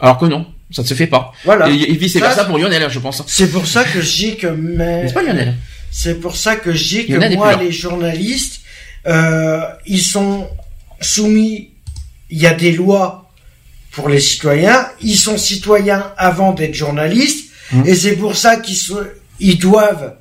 Alors 0.00 0.18
que 0.18 0.26
non, 0.26 0.46
ça 0.70 0.82
ne 0.82 0.86
se 0.86 0.94
fait 0.94 1.06
pas. 1.06 1.32
Voilà. 1.44 1.68
Et, 1.70 1.74
et 1.90 1.96
vice 1.96 2.16
versa 2.16 2.36
Ça, 2.36 2.44
pour 2.44 2.58
Lionel, 2.58 2.88
je 2.90 2.98
pense. 2.98 3.22
C'est 3.26 3.50
pour 3.50 3.66
ça 3.66 3.84
que 3.84 4.00
je 4.00 4.16
dis 4.16 4.36
que 4.36 4.48
mais 4.48 5.02
N'est-ce 5.04 5.14
pas 5.14 5.22
Lionel? 5.22 5.54
C'est 5.90 6.20
pour 6.20 6.36
ça 6.36 6.56
que 6.56 6.72
je 6.72 6.84
dis 6.84 7.06
que 7.06 7.12
Lionel 7.12 7.36
moi 7.36 7.54
les 7.56 7.70
journalistes 7.72 8.60
euh, 9.06 9.60
ils 9.86 10.02
sont 10.02 10.48
soumis 11.00 11.70
il 12.30 12.38
y 12.38 12.46
a 12.46 12.54
des 12.54 12.72
lois 12.72 13.30
pour 13.92 14.08
les 14.08 14.18
citoyens, 14.18 14.88
ils 15.00 15.16
sont 15.16 15.38
citoyens 15.38 16.12
avant 16.16 16.52
d'être 16.52 16.74
journalistes 16.74 17.50
Mmh. 17.72 17.82
et 17.86 17.94
c'est 17.94 18.16
pour 18.16 18.36
ça 18.36 18.56
qu'ils 18.56 18.76
ils 19.40 19.58
doivent 19.58 20.16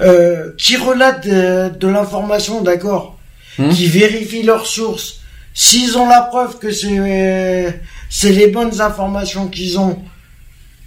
euh, 0.00 0.52
qui 0.56 0.76
relatent 0.76 1.26
de, 1.26 1.70
de 1.76 1.88
l'information, 1.88 2.62
d'accord, 2.62 3.16
Mmh. 3.58 3.70
qui 3.70 3.86
vérifient 3.86 4.44
leurs 4.44 4.64
sources. 4.66 5.16
S'ils 5.54 5.98
ont 5.98 6.08
la 6.08 6.20
preuve 6.22 6.58
que 6.58 6.70
c'est 6.70 7.80
c'est 8.08 8.32
les 8.32 8.46
bonnes 8.46 8.80
informations 8.80 9.48
qu'ils 9.48 9.78
ont, 9.78 9.98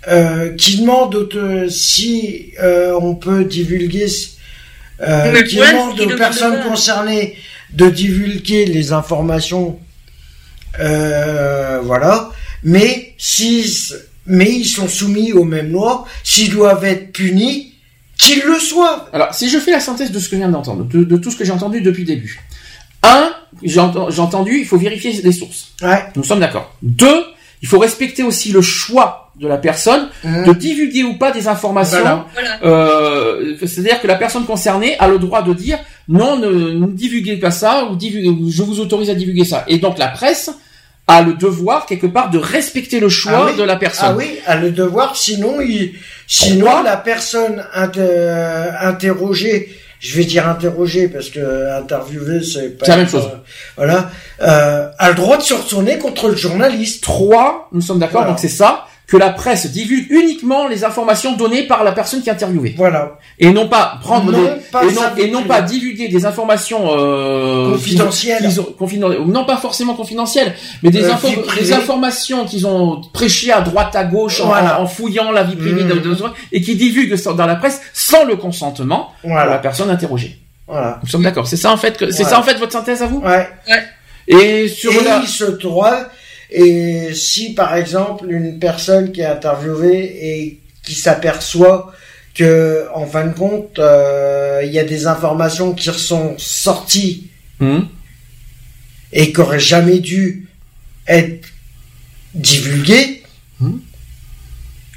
euh, 0.08 0.56
qui 0.56 0.78
demandent 0.78 1.28
te- 1.30 1.68
si 1.68 2.54
euh, 2.62 2.98
on 3.00 3.16
peut 3.16 3.44
divulguer, 3.44 4.08
euh, 5.02 5.44
qui 5.44 5.58
demandent 5.58 5.96
qu'ils 5.98 6.14
aux 6.14 6.18
personnes 6.18 6.64
concernées 6.64 7.36
de 7.74 7.90
divulguer 7.90 8.66
les 8.66 8.94
informations, 8.94 9.78
euh, 10.80 11.80
voilà. 11.84 12.32
Mais 12.64 13.14
si, 13.18 13.70
mais 14.26 14.50
ils 14.50 14.66
sont 14.66 14.88
soumis 14.88 15.34
aux 15.34 15.44
mêmes 15.44 15.72
lois, 15.72 16.06
s'ils 16.24 16.52
doivent 16.52 16.86
être 16.86 17.12
punis, 17.12 17.73
qu'ils 18.24 18.44
le 18.44 18.60
soient. 18.60 19.08
Alors, 19.14 19.34
si 19.34 19.50
je 19.50 19.58
fais 19.60 19.72
la 19.72 19.80
synthèse 19.80 20.12
de 20.12 20.20
ce 20.20 20.30
que 20.30 20.36
je 20.36 20.42
viens 20.42 20.50
d'entendre, 20.50 20.84
de, 20.86 21.04
de 21.04 21.18
tout 21.18 21.32
ce 21.32 21.36
que 21.38 21.44
j'ai 21.46 21.52
entendu 21.52 21.82
depuis 21.82 22.02
le 22.04 22.08
début. 22.08 22.40
Un, 23.04 23.32
j'ai 23.62 23.80
ent- 23.80 24.10
j'ai 24.10 24.22
entendu, 24.22 24.60
il 24.60 24.66
faut 24.66 24.78
vérifier 24.78 25.12
les 25.22 25.32
sources. 25.32 25.70
Ouais. 25.82 26.04
Nous 26.16 26.24
sommes 26.24 26.40
d'accord. 26.40 26.74
Deux, 26.82 27.24
il 27.62 27.68
faut 27.68 27.80
respecter 27.80 28.24
aussi 28.24 28.52
le 28.52 28.62
choix 28.62 29.32
de 29.40 29.48
la 29.48 29.58
personne 29.58 30.10
Mmh. 30.24 30.46
de 30.46 30.54
divulguer 30.54 31.04
ou 31.04 31.16
pas 31.18 31.32
des 31.32 31.48
informations. 31.48 31.98
Voilà. 32.02 32.28
Voilà. 32.34 32.60
Euh, 32.66 33.56
C'est-à-dire 33.60 34.00
que 34.02 34.08
la 34.08 34.16
personne 34.16 34.46
concernée 34.46 34.96
a 35.00 35.08
le 35.08 35.18
droit 35.20 35.42
de 35.42 35.54
dire 35.54 35.80
non, 36.08 36.38
ne, 36.38 36.50
ne 36.50 36.88
divulguez 36.88 37.38
pas 37.38 37.52
ça 37.52 37.86
ou 37.86 37.96
divulguez- 37.96 38.30
ou 38.30 38.52
je 38.52 38.62
vous 38.64 38.80
autorise 38.80 39.10
à 39.10 39.16
divulguer 39.16 39.44
ça. 39.46 39.66
Et 39.68 39.80
donc 39.80 39.98
la 39.98 40.08
presse 40.10 40.52
a 41.08 41.22
le 41.22 41.34
devoir 41.34 41.86
quelque 41.86 42.08
part 42.08 42.30
de 42.30 42.38
respecter 42.38 43.00
le 43.00 43.10
choix 43.10 43.32
Ah 43.36 43.46
oui. 43.52 43.58
de 43.58 43.64
la 43.64 43.76
personne. 43.76 44.10
Ah 44.12 44.16
oui, 44.16 44.40
à 44.46 44.56
le 44.56 44.72
devoir, 44.72 45.16
sinon, 45.18 45.60
il, 45.60 45.94
sinon 46.28 46.82
la 46.82 46.96
personne 46.98 47.66
inter- 47.74 48.70
interrogée, 48.80 49.70
je 50.00 50.16
vais 50.18 50.26
dire 50.26 50.48
interrogée 50.48 51.08
parce 51.08 51.30
que 51.30 51.78
interviewer 51.78 52.42
c'est 52.44 52.78
pas 52.78 52.88
la 52.88 52.98
même 52.98 53.08
chose. 53.10 53.30
euh, 53.34 53.38
voilà, 53.78 54.10
euh, 54.42 54.90
a 54.98 55.10
le 55.10 55.16
droit 55.16 55.38
de 55.38 55.44
se 55.44 55.54
retourner 55.54 55.98
contre 55.98 56.30
le 56.30 56.36
journaliste. 56.36 57.04
Trois, 57.04 57.70
nous 57.74 57.82
sommes 57.82 58.00
d'accord, 58.00 58.22
Voilà. 58.22 58.32
donc 58.32 58.40
c'est 58.40 58.48
ça. 58.50 58.86
Que 59.08 59.18
la 59.18 59.30
presse 59.30 59.68
divulgue 59.72 60.10
uniquement 60.12 60.68
les 60.68 60.84
informations 60.86 61.34
données 61.34 61.64
par 61.64 61.84
la 61.84 61.92
personne 61.92 62.22
qui 62.22 62.30
est 62.30 62.32
interviewée. 62.32 62.74
Voilà. 62.78 63.18
Et 63.38 63.52
non 63.52 63.68
pas 63.68 63.98
prendre 64.02 64.32
Non, 64.32 64.42
des, 64.44 64.50
pas 64.72 64.84
et 65.18 65.30
non, 65.30 65.42
et 65.42 65.48
pas 65.48 65.62
divulguer 65.62 66.08
des 66.08 66.26
informations 66.26 66.88
euh, 66.98 67.72
Confidentielles. 67.72 68.50
ont- 68.60 69.26
non 69.28 69.46
pas 69.46 69.58
forcément 69.58 69.94
confidentielles, 69.94 70.54
mais 70.82 70.90
des, 70.90 71.04
Euh, 71.04 71.14
infos- 71.14 71.56
des 71.60 71.74
informations 71.74 72.46
qu'ils 72.46 72.66
ont 72.66 73.02
prêchées 73.14 73.52
à 73.52 73.62
droite 73.62 73.96
à 73.96 74.06
gauche 74.06 74.40
en- 74.42 74.48
Voilà. 74.48 74.80
en, 74.80 74.84
en 74.84 74.88
fouillant 74.88 75.32
la 75.32 75.44
vie 75.44 75.58
privée 75.58 75.84
Mhm. 75.84 75.90
de, 75.90 76.16
de- 76.16 76.18
et 76.52 76.62
qui 76.62 76.76
divulguent 76.76 77.22
dans 77.36 77.46
la 77.46 77.56
presse 77.56 77.82
sans 77.94 78.24
le 78.24 78.36
consentement 78.38 79.12
de 79.24 79.30
la 79.30 79.58
personne 79.60 79.90
interrogée. 79.90 80.40
Voilà. 80.68 81.00
Nous 81.04 81.10
sommes 81.10 81.24
d'accord. 81.24 81.46
C'est 81.46 81.58
ça 81.58 81.72
en 81.72 81.78
fait. 81.78 81.98
que- 81.98 82.10
C'est 82.10 82.24
Ouais. 82.24 82.30
ça 82.30 82.40
en 82.40 82.44
fait 82.44 82.56
votre 82.56 82.72
synthèse 82.72 83.02
à 83.04 83.08
vous? 83.08 83.20
Ouais. 83.20 83.50
Et 84.28 84.70
sur 84.70 84.94
et 84.94 85.04
la. 85.04 85.22
Et 86.54 87.14
si 87.14 87.54
par 87.54 87.76
exemple 87.76 88.30
une 88.30 88.60
personne 88.60 89.12
qui 89.12 89.22
est 89.22 89.26
interviewée 89.26 90.04
et 90.22 90.60
qui 90.84 90.96
s'aperçoit 90.96 91.94
que 92.36 92.86
en 92.94 93.06
fin 93.06 93.26
de 93.26 93.34
compte 93.34 93.80
euh, 93.80 94.62
il 94.64 94.72
y 94.72 94.80
a 94.80 94.84
des 94.84 95.08
informations 95.08 95.74
qui 95.74 95.90
sont 95.92 96.36
sorties 96.38 97.30
Mhm. 97.60 97.88
et 99.12 99.32
qui 99.32 99.40
auraient 99.40 99.60
jamais 99.60 100.00
dû 100.00 100.48
être 101.08 101.48
divulguées, 102.34 103.24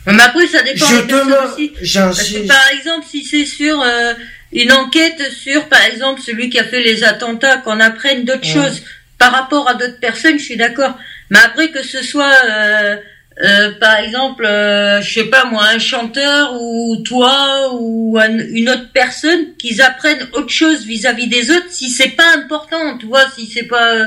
Mais 0.06 0.22
après, 0.22 0.46
ça 0.46 0.62
dépend 0.62 0.86
je 0.86 1.00
te 1.00 1.44
aussi. 1.44 1.72
Parce 1.92 2.30
que, 2.30 2.46
par 2.46 2.68
exemple, 2.78 3.06
si 3.10 3.24
c'est 3.24 3.44
sur 3.44 3.80
euh, 3.82 4.14
une 4.52 4.72
enquête 4.72 5.20
sur, 5.32 5.68
par 5.68 5.82
exemple, 5.82 6.20
celui 6.24 6.48
qui 6.48 6.58
a 6.60 6.64
fait 6.64 6.82
les 6.82 7.02
attentats, 7.02 7.58
qu'on 7.58 7.80
apprenne 7.80 8.24
d'autres 8.24 8.46
choses 8.46 8.82
par 9.18 9.32
rapport 9.32 9.68
à 9.68 9.74
d'autres 9.74 9.98
personnes, 10.00 10.38
je 10.38 10.44
suis 10.44 10.56
d'accord. 10.56 10.96
Mais 11.30 11.38
après 11.44 11.70
que 11.70 11.82
ce 11.82 12.02
soit, 12.02 12.32
euh, 12.48 12.96
euh, 13.44 13.72
par 13.80 13.96
exemple, 13.98 14.44
euh, 14.46 15.00
je 15.02 15.12
sais 15.12 15.24
pas 15.24 15.44
moi, 15.44 15.64
un 15.74 15.78
chanteur 15.78 16.54
ou 16.60 16.96
toi 17.04 17.70
ou 17.74 18.16
un- 18.18 18.38
une 18.50 18.68
autre 18.70 18.90
personne, 18.94 19.54
qu'ils 19.58 19.82
apprennent 19.82 20.26
autre 20.34 20.50
chose 20.50 20.84
vis-à-vis 20.86 21.26
des 21.28 21.50
autres, 21.50 21.66
si 21.70 21.90
c'est 21.90 22.10
pas 22.10 22.34
important, 22.36 22.96
tu 22.98 23.06
vois, 23.06 23.24
si 23.34 23.46
c'est 23.46 23.64
pas, 23.64 23.94
euh, 23.94 24.06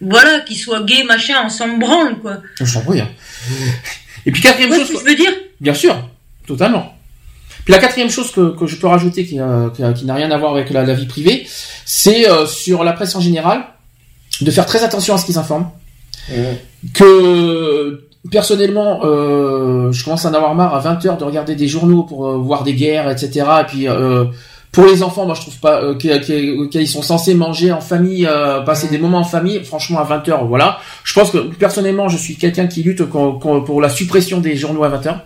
voilà, 0.00 0.40
qu'ils 0.40 0.56
soient 0.58 0.82
gays, 0.84 1.04
machin, 1.04 1.34
on 1.44 1.48
s'en 1.50 1.76
branle, 1.76 2.18
quoi. 2.20 2.38
Je 2.60 2.78
prie, 2.78 3.00
hein. 3.00 3.08
Et 4.24 4.30
puis 4.32 4.40
quatrième 4.40 4.72
chose. 4.74 4.88
que 4.92 4.98
je 5.00 5.04
veux 5.04 5.14
dire? 5.16 5.32
Bien 5.60 5.74
sûr, 5.74 6.08
totalement. 6.46 6.96
Puis 7.64 7.72
la 7.72 7.78
quatrième 7.78 8.10
chose 8.10 8.30
que, 8.32 8.56
que 8.58 8.66
je 8.66 8.76
peux 8.76 8.86
rajouter 8.88 9.24
qui, 9.24 9.38
qui, 9.76 9.82
qui 9.94 10.04
n'a 10.04 10.14
rien 10.14 10.30
à 10.30 10.36
voir 10.38 10.52
avec 10.54 10.70
la, 10.70 10.82
la 10.84 10.94
vie 10.94 11.06
privée, 11.06 11.46
c'est 11.84 12.28
euh, 12.28 12.46
sur 12.46 12.82
la 12.84 12.92
presse 12.92 13.14
en 13.16 13.20
général 13.20 13.64
de 14.40 14.50
faire 14.50 14.66
très 14.66 14.82
attention 14.82 15.14
à 15.14 15.18
ce 15.18 15.26
qu'ils 15.26 15.38
informent. 15.38 15.70
Que 16.94 18.00
personnellement, 18.30 19.00
euh, 19.04 19.92
je 19.92 20.04
commence 20.04 20.24
à 20.24 20.30
en 20.30 20.34
avoir 20.34 20.54
marre 20.54 20.74
à 20.74 20.80
20 20.80 21.06
heures 21.06 21.16
de 21.16 21.24
regarder 21.24 21.54
des 21.54 21.68
journaux 21.68 22.04
pour 22.04 22.26
euh, 22.26 22.36
voir 22.36 22.62
des 22.62 22.74
guerres, 22.74 23.10
etc. 23.10 23.46
Et 23.60 23.64
puis 23.64 23.88
euh, 23.88 24.24
pour 24.70 24.86
les 24.86 25.02
enfants, 25.02 25.26
moi 25.26 25.34
je 25.34 25.42
trouve 25.42 25.58
pas 25.58 25.82
euh, 25.82 25.94
qu'ils 25.94 26.88
sont 26.88 27.02
censés 27.02 27.34
manger 27.34 27.72
en 27.72 27.80
famille, 27.80 28.26
euh, 28.26 28.60
passer 28.60 28.88
des 28.88 28.98
moments 28.98 29.18
en 29.18 29.24
famille. 29.24 29.62
Franchement, 29.64 29.98
à 29.98 30.04
20 30.04 30.28
heures, 30.28 30.46
voilà. 30.46 30.78
Je 31.04 31.12
pense 31.12 31.30
que 31.30 31.38
personnellement, 31.38 32.08
je 32.08 32.16
suis 32.16 32.36
quelqu'un 32.36 32.66
qui 32.66 32.82
lutte 32.82 33.02
pour 33.04 33.80
la 33.80 33.88
suppression 33.88 34.40
des 34.40 34.56
journaux 34.56 34.84
à 34.84 34.88
20 34.88 35.06
heures 35.06 35.20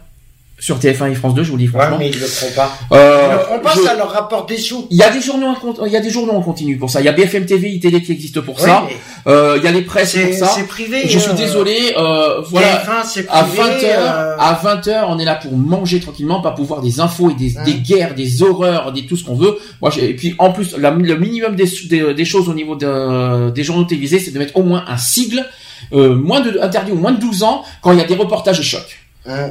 sur 0.59 0.78
TF1 0.78 1.10
et 1.10 1.15
France 1.15 1.35
2. 1.35 1.43
Je 1.43 1.51
vous 1.51 1.57
le 1.57 1.65
dis 1.65 1.68
Ouais, 1.68 1.78
franchement. 1.81 1.97
mais 1.99 2.09
ils 2.09 2.18
le 2.18 2.26
feront 2.26 2.52
pas. 2.55 2.73
Euh, 2.93 3.20
Ils 3.28 3.33
le 3.33 3.39
feront 3.41 3.59
pas, 3.60 3.73
je- 3.76 3.81
ça 3.83 3.94
leur 3.94 4.10
rapporte 4.10 4.49
des 4.49 4.57
sous. 4.59 4.86
Il 4.91 4.97
y 4.97 5.02
a 5.02 5.10
des 5.10 5.20
journaux, 5.20 5.49
il 5.85 5.93
y 5.93 5.97
a 5.97 6.01
des 6.01 6.09
journaux 6.10 6.33
en 6.33 6.41
continu 6.41 6.76
pour 6.78 6.91
ça. 6.91 7.01
Il 7.01 7.05
y 7.05 7.09
a 7.09 7.12
BFM 7.12 7.44
TV, 7.47 7.68
ITélé 7.70 8.02
qui 8.02 8.12
existe 8.12 8.41
pour 8.41 8.57
Ouais, 8.60 8.67
ça. 8.67 8.85
mais 8.89 8.97
Euh, 9.31 9.57
il 9.59 9.65
y 9.65 9.67
a 9.67 9.73
les 9.73 9.83
presses 9.83 10.17
pour 10.17 10.35
ça. 10.35 10.47
c'est 10.55 10.67
privé, 10.67 11.02
Je 11.09 11.18
suis 11.18 11.31
euh, 11.31 11.35
désolé. 11.35 11.94
Euh, 11.97 12.41
voilà. 12.49 12.68
TF1, 12.78 13.05
c'est 13.05 13.26
à 13.28 13.43
privé, 13.43 13.62
20 13.62 13.85
heures, 13.85 14.15
euh, 14.17 14.36
à 14.39 14.60
20 14.62 14.89
heures, 14.89 15.07
on 15.10 15.18
est 15.18 15.25
là 15.25 15.35
pour 15.35 15.52
manger 15.57 16.01
tranquillement, 16.01 16.41
pas 16.41 16.52
pour 16.52 16.65
voir 16.65 16.81
des 16.81 17.01
infos 17.01 17.31
et 17.31 17.35
des, 17.35 17.57
Hein. 17.59 17.65
des 17.65 17.75
guerres, 17.75 18.15
des 18.15 18.43
horreurs, 18.43 18.93
des 18.93 19.05
tout 19.05 19.17
ce 19.17 19.25
qu'on 19.25 19.35
veut. 19.36 19.59
Moi, 19.83 19.91
et 20.01 20.15
puis 20.15 20.35
en 20.39 20.52
plus, 20.52 20.76
la- 20.78 20.91
le 20.91 21.17
minimum 21.18 21.55
des, 21.57 21.67
des, 21.91 22.15
des 22.15 22.25
choses 22.25 22.49
au 22.49 22.55
niveau 22.55 22.76
de, 22.76 23.51
des 23.51 23.62
journaux 23.65 23.85
télévisés, 23.85 24.20
c'est 24.20 24.31
de 24.31 24.39
mettre 24.39 24.57
au 24.57 24.62
moins 24.62 24.85
un 24.89 24.97
sigle, 24.97 25.44
euh, 25.93 26.15
moins 26.15 26.41
de 26.41 26.59
interdit 26.62 26.93
au 26.93 26.97
moins 26.97 27.12
de 27.12 27.20
12 27.20 27.43
ans 27.43 27.62
quand 27.83 27.93
il 27.93 27.99
y 27.99 28.02
a 28.02 28.05
des 28.07 28.15
reportages 28.15 28.62
chocs. 28.62 28.99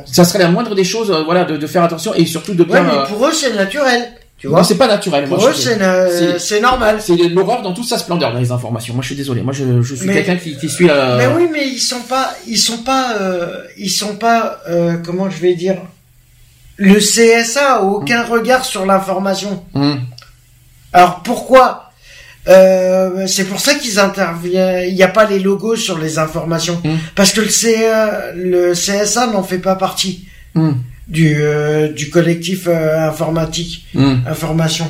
Ça 0.06 0.24
serait 0.26 0.40
la 0.40 0.50
moindre 0.50 0.74
des 0.76 0.84
choses, 0.84 1.12
euh, 1.12 1.24
voilà, 1.24 1.44
de, 1.46 1.58
de 1.58 1.68
faire 1.68 1.84
attention 1.84 2.14
et 2.14 2.26
surtout 2.26 2.54
de 2.54 2.64
Ouais, 2.64 2.70
bien. 2.70 2.84
mais 2.84 2.98
euh, 2.98 3.06
pour 3.06 3.26
eux, 3.28 3.32
c'est 3.34 3.54
naturel. 3.54 4.12
Tu 4.38 4.48
vois 4.48 4.64
c'est 4.66 4.78
pas 4.78 4.88
naturel. 4.88 5.28
Pour 5.28 5.40
moi, 5.40 5.52
eux, 5.52 6.38
c'est 6.40 6.60
normal. 6.60 6.98
C'est 7.02 7.16
l'horreur 7.16 7.62
dans 7.62 7.74
toute 7.74 7.88
sa 7.88 7.98
splendeur 7.98 8.34
dans 8.34 8.40
les 8.40 8.52
informations. 8.52 8.94
Moi, 8.94 9.02
je 9.02 9.08
suis 9.08 9.16
désolé. 9.16 9.42
Moi, 9.42 9.54
je, 9.54 9.82
je 9.82 9.96
suis 9.96 10.06
Mais- 10.06 10.14
quelqu'un 10.16 10.36
qui, 10.36 10.58
qui 10.58 10.70
suit. 10.70 10.90
Euh... 10.90 11.18
Mais 11.18 11.28
oui, 11.28 11.50
mais 11.52 11.68
ils 11.68 11.80
sont 11.80 12.02
pas, 12.02 12.32
ils 12.48 12.58
sont 12.58 12.80
pas, 12.80 13.14
euh, 13.22 13.62
ils 13.78 13.90
sont 13.90 14.18
pas, 14.18 14.60
euh, 14.70 14.98
comment 15.04 15.30
je 15.30 15.38
vais 15.40 15.56
dire, 15.56 15.78
le 16.78 16.96
CSA 17.00 17.76
a 17.76 17.82
aucun 17.82 18.24
regard 18.24 18.66
sur 18.66 18.86
l'information. 18.86 19.64
Hum. 19.74 20.02
Alors 20.92 21.22
pourquoi 21.24 21.85
Euh, 22.48 23.26
C'est 23.28 23.46
pour 23.46 23.60
ça 23.60 23.76
qu'ils 23.76 24.00
interviennent. 24.00 24.88
Il 24.90 24.96
n'y 24.96 25.04
a 25.04 25.08
pas 25.08 25.26
les 25.30 25.40
logos 25.40 25.76
sur 25.76 25.98
les 25.98 26.20
informations, 26.20 26.80
Hum. 26.86 26.98
parce 27.16 27.32
que 27.34 27.42
le, 27.42 27.50
CA, 27.50 28.32
le 28.36 28.74
CSA 28.74 29.28
n'en 29.28 29.44
fait 29.44 29.58
pas 29.60 29.76
partie 29.76 30.26
du 31.08 31.36
euh, 31.40 31.92
du 31.92 32.10
collectif 32.10 32.68
euh, 32.68 33.08
informatique 33.10 33.86
Hum. 33.96 34.22
information. 34.28 34.88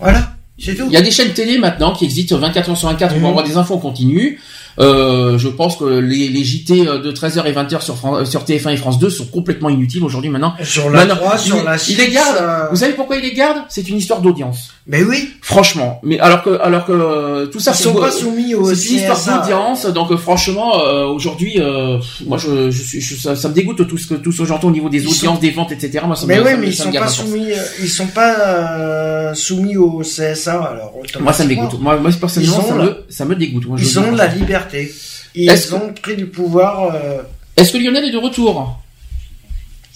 Voilà, 0.00 0.34
c'est 0.58 0.74
tout. 0.74 0.86
Il 0.88 0.92
y 0.92 0.96
a 0.96 1.02
des 1.02 1.10
chaînes 1.10 1.32
télé 1.32 1.58
maintenant 1.58 1.92
qui 1.94 2.04
existent 2.04 2.38
24 2.38 2.70
heures 2.70 2.76
sur 2.76 2.88
24 2.88 3.14
Mhm. 3.14 3.20
pour 3.20 3.28
avoir 3.30 3.44
des 3.44 3.56
infos 3.56 3.74
en 3.74 3.78
continu. 3.78 4.40
Euh, 4.80 5.38
je 5.38 5.48
pense 5.48 5.76
que 5.76 5.84
les, 5.84 6.28
les 6.28 6.42
JT 6.44 6.84
de 6.84 7.12
13h 7.12 7.46
et 7.46 7.52
20h 7.52 7.80
sur, 7.80 7.94
euh, 8.14 8.24
sur 8.24 8.42
TF1 8.44 8.72
et 8.72 8.76
France 8.76 8.98
2 8.98 9.08
sont 9.10 9.26
complètement 9.26 9.68
inutiles 9.68 10.02
aujourd'hui 10.02 10.30
maintenant. 10.30 10.54
Sur 10.62 10.90
la 10.90 11.00
Maintenant, 11.06 11.16
3, 11.16 11.38
sur 11.38 11.56
il, 11.58 11.64
la 11.64 11.74
il 11.76 11.78
6. 11.80 11.96
les 11.98 12.10
garde. 12.10 12.36
euh, 12.40 12.66
Vous 12.70 12.76
savez 12.76 12.92
pourquoi 12.94 13.16
il 13.16 13.22
les 13.22 13.32
garde? 13.34 13.58
C'est 13.68 13.88
une 13.88 13.96
histoire 13.96 14.20
d'audience. 14.20 14.70
Mais 14.86 15.02
oui, 15.02 15.30
Franchement. 15.40 16.00
Mais 16.02 16.18
alors 16.18 16.42
que 16.42 16.60
alors 16.60 16.84
que 16.84 16.92
euh, 16.92 17.46
tout 17.46 17.60
ça 17.60 17.70
ils 17.70 17.74
c'est 17.76 17.84
sont 17.84 17.92
beau- 17.92 18.00
pas 18.00 18.10
soumis 18.10 18.54
au 18.54 18.74
c'est 18.74 18.88
une 18.90 18.96
histoire 18.96 19.40
d'audience, 19.40 19.86
donc 19.86 20.10
euh, 20.10 20.16
franchement, 20.16 20.84
euh, 20.84 21.06
aujourd'hui, 21.06 21.54
euh, 21.58 21.98
moi, 22.26 22.36
je, 22.38 22.70
je 22.70 22.82
suis, 22.82 23.00
je- 23.00 23.14
ça, 23.14 23.34
ça 23.36 23.48
me 23.48 23.54
dégoûte 23.54 23.86
tout 23.88 23.96
ce 23.96 24.08
que 24.08 24.14
tout 24.14 24.30
ce 24.32 24.38
que 24.38 24.44
j'entends 24.44 24.68
au 24.68 24.72
niveau 24.72 24.88
des 24.90 24.98
Ils 24.98 25.06
audiences, 25.08 25.34
sont- 25.36 25.40
des 25.40 25.50
ventes, 25.52 25.72
etc. 25.72 26.00
Moi, 26.06 26.16
ça 26.16 26.26
Mais 26.26 26.38
me, 26.38 26.42
oui, 26.42 26.50
ça 26.50 26.56
me- 26.56 26.60
mais 26.62 26.66
ils 26.68 26.74
sont 26.74 26.88
me 26.88 26.92
garde 26.92 27.06
pas 27.06 27.12
soumis, 27.12 27.52
euh, 27.52 27.56
ils 27.82 27.88
sont 27.88 28.06
pas 28.08 28.38
euh, 28.40 29.34
soumis 29.34 29.76
au 29.76 30.00
CSA. 30.02 30.52
Alors 30.62 30.92
Moi, 31.20 31.32
ça 31.32 31.44
me 31.44 31.48
dégoûte. 31.48 31.80
Moi, 31.80 31.96
moi 31.96 32.10
personnellement, 32.20 32.56
Ils 32.62 32.68
ça, 32.68 32.74
me, 32.74 32.96
ça 33.08 33.24
me 33.24 33.34
dégoûte. 33.36 33.66
Moi, 33.66 33.76
je 33.78 33.84
Ils 33.84 33.98
ont 33.98 34.12
de 34.12 34.16
la 34.18 34.28
franchement. 34.28 34.46
Liberté. 34.72 34.94
Ils 35.34 35.48
Est-ce 35.50 35.70
que- 35.70 35.74
ont 35.74 35.92
pris 36.00 36.16
du 36.16 36.26
pouvoir. 36.26 36.94
euh, 36.94 37.22
Est-ce 37.56 37.72
que 37.72 37.78
Lionel 37.78 38.04
est 38.04 38.10
de 38.12 38.18
retour? 38.18 38.80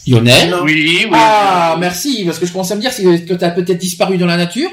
Lionel? 0.06 0.50
Non. 0.50 0.62
Oui, 0.64 1.00
oui. 1.04 1.10
Ah, 1.12 1.76
merci, 1.78 2.24
parce 2.24 2.38
que 2.38 2.46
je 2.46 2.52
commençais 2.52 2.72
à 2.72 2.76
me 2.76 2.80
dire 2.80 2.92
c'est 2.92 3.02
que 3.24 3.34
tu 3.34 3.44
as 3.44 3.50
peut-être 3.50 3.78
disparu 3.78 4.16
dans 4.16 4.26
la 4.26 4.36
nature. 4.36 4.70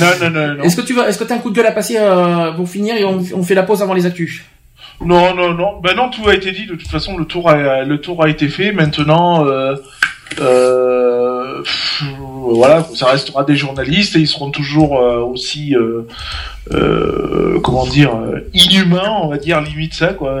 Non, 0.00 0.06
non, 0.20 0.30
non, 0.30 0.54
non. 0.56 0.62
Est-ce 0.64 0.76
que 0.76 0.82
tu 0.82 0.92
vas, 0.94 1.08
est-ce 1.08 1.18
que 1.18 1.24
t'as 1.24 1.36
un 1.36 1.38
coup 1.38 1.50
de 1.50 1.56
gueule 1.56 1.66
à 1.66 1.72
passer 1.72 1.96
euh, 1.98 2.52
pour 2.52 2.68
finir 2.68 2.94
et 2.96 3.04
on, 3.04 3.24
on 3.34 3.42
fait 3.42 3.54
la 3.54 3.62
pause 3.62 3.82
avant 3.82 3.94
les 3.94 4.04
actus? 4.06 4.42
Non, 5.00 5.34
non, 5.34 5.54
non. 5.54 5.80
Ben 5.82 5.94
non, 5.96 6.10
tout 6.10 6.28
a 6.28 6.34
été 6.34 6.52
dit. 6.52 6.66
De 6.66 6.74
toute 6.74 6.88
façon, 6.90 7.16
le 7.16 7.24
tour 7.24 7.48
a, 7.48 7.82
le 7.84 7.98
tour 8.00 8.22
a 8.22 8.28
été 8.28 8.48
fait. 8.48 8.72
Maintenant, 8.72 9.46
euh, 9.46 9.74
euh, 10.40 11.62
voilà, 12.52 12.86
ça 12.94 13.06
restera 13.06 13.44
des 13.44 13.56
journalistes 13.56 14.16
et 14.16 14.20
ils 14.20 14.28
seront 14.28 14.50
toujours 14.50 14.98
euh, 15.00 15.20
aussi, 15.20 15.74
euh, 15.74 16.06
euh, 16.72 17.58
comment 17.62 17.86
dire, 17.86 18.12
inhumains, 18.52 19.10
on 19.22 19.28
va 19.28 19.38
dire 19.38 19.60
limite 19.60 19.94
ça, 19.94 20.08
quoi, 20.14 20.40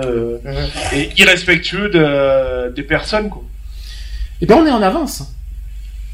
et 0.94 1.10
irrespectueux 1.16 1.88
de, 1.88 2.74
des 2.74 2.82
personnes, 2.82 3.28
quoi. 3.28 3.42
Eh 4.40 4.46
ben, 4.46 4.56
on 4.60 4.66
est 4.66 4.70
en 4.70 4.82
avance. 4.82 5.22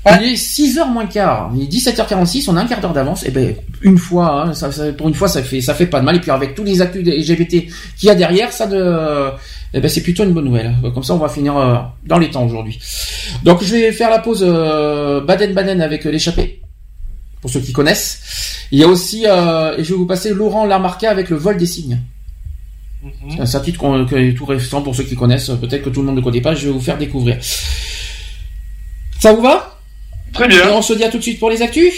Il 0.07 0.33
est 0.33 0.35
6h 0.35 0.91
moins 0.91 1.05
quart. 1.07 1.51
Il 1.55 1.63
est 1.65 1.67
17h46, 1.67 2.49
on 2.49 2.57
a 2.57 2.63
un 2.63 2.67
quart 2.67 2.81
d'heure 2.81 2.95
d'avance. 2.95 3.23
Eh 3.27 3.31
ben, 3.31 3.55
une 3.83 3.99
fois, 3.99 4.45
hein, 4.45 4.55
ça, 4.55 4.73
ça- 4.73 4.93
pour 4.93 5.09
une 5.09 5.15
fois, 5.15 5.29
ça 5.29 5.43
fait, 5.43 5.61
ça 5.61 5.75
fait 5.75 5.87
pas 5.87 6.01
de 6.01 6.07
mal. 6.07 6.17
Et 6.17 6.21
puis, 6.21 6.31
avec 6.31 6.55
tous 6.55 6.65
les 6.65 6.81
actus 6.81 7.05
des 7.05 7.19
LGBT 7.19 7.67
qu'il 7.99 8.07
y 8.07 8.11
a 8.11 8.15
derrière, 8.15 8.51
ça 8.53 8.67
de, 8.67 9.29
eh 9.75 9.81
ben, 9.81 9.89
c'est 9.89 10.03
plutôt 10.03 10.25
une 10.25 10.33
bonne 10.33 10.45
nouvelle. 10.47 10.75
Comme 10.95 11.03
ça, 11.05 11.15
on 11.15 11.19
va 11.19 11.29
finir 11.29 11.57
euh, 11.57 11.77
dans 12.05 12.19
les 12.19 12.31
temps 12.31 12.45
aujourd'hui. 12.45 12.79
Donc, 13.45 13.63
je 13.63 13.73
vais 13.77 13.93
faire 13.93 14.11
la 14.11 14.19
pause 14.19 14.45
euh, 14.47 15.21
Baden-Baden 15.21 15.81
avec 15.81 16.07
euh, 16.07 16.11
l'échappée. 16.11 16.61
Pour 17.41 17.51
ceux 17.51 17.61
qui 17.61 17.73
connaissent. 17.73 18.67
Il 18.71 18.79
y 18.79 18.83
a 18.85 18.87
aussi, 18.87 19.25
euh, 19.27 19.77
et 19.79 19.85
je 19.85 19.91
vais 19.91 19.97
vous 19.97 20.07
passer 20.07 20.35
Laurent 20.35 20.67
Lamarca 20.67 21.11
avec 21.11 21.31
le 21.31 21.37
vol 21.37 21.57
des 21.57 21.67
signes. 21.67 22.01
Mhm. 23.03 23.47
C'est 23.47 23.57
un 23.57 23.61
titre 23.61 23.79
qu'on- 23.79 24.05
qui 24.05 24.15
est 24.15 24.35
tout 24.35 24.45
récent 24.45 24.83
pour 24.83 24.95
ceux 24.95 25.05
qui 25.05 25.15
connaissent. 25.17 25.51
Peut-être 25.61 25.83
que 25.85 25.89
tout 25.91 26.01
le 26.01 26.07
monde 26.09 26.17
ne 26.17 26.21
connaît 26.21 26.43
pas. 26.43 26.55
Je 26.55 26.67
vais 26.67 26.73
vous 26.73 26.81
faire 26.81 26.99
découvrir. 26.99 27.39
Ça 29.19 29.33
vous 29.33 29.43
va? 29.43 29.79
Très 30.35 30.45
Et 30.47 30.49
bien, 30.49 30.71
on 30.73 30.83
se 30.83 30.93
dit 30.93 31.05
à 31.05 31.09
tout 31.09 31.19
de 31.19 31.23
suite 31.23 31.39
pour 31.41 31.51
les 31.51 31.63
actus 31.63 31.93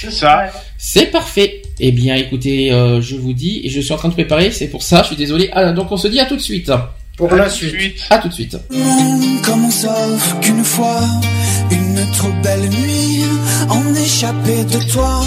c'est 0.00 0.10
ça. 0.10 0.50
C'est 0.78 1.06
parfait. 1.10 1.60
Eh 1.78 1.92
bien, 1.92 2.14
écoutez, 2.14 2.72
euh, 2.72 3.02
je 3.02 3.16
vous 3.16 3.34
dis, 3.34 3.60
et 3.64 3.68
je 3.68 3.82
suis 3.82 3.92
en 3.92 3.98
train 3.98 4.08
de 4.08 4.14
préparer, 4.14 4.50
c'est 4.50 4.68
pour 4.68 4.82
ça, 4.82 5.02
je 5.02 5.08
suis 5.08 5.16
désolé. 5.16 5.50
Ah, 5.52 5.72
donc 5.72 5.92
on 5.92 5.98
se 5.98 6.08
dit 6.08 6.18
à 6.20 6.24
tout 6.24 6.36
de 6.36 6.40
suite. 6.40 6.72
Pour 7.20 7.32
À 7.34 7.36
la 7.36 7.44
tout 7.44 7.50
de 7.50 7.70
suite. 7.70 8.00
À 8.08 8.18
tout 8.18 8.28
de 8.28 8.32
suite. 8.32 8.56
Comment 9.44 9.70
sauf 9.70 10.40
qu'une 10.40 10.64
fois, 10.64 11.02
une 11.70 12.10
trop 12.12 12.32
belle 12.42 12.68
nuit, 12.70 13.24
en 13.68 13.94
échappé 13.94 14.64
de 14.64 14.78
toi, 14.90 15.20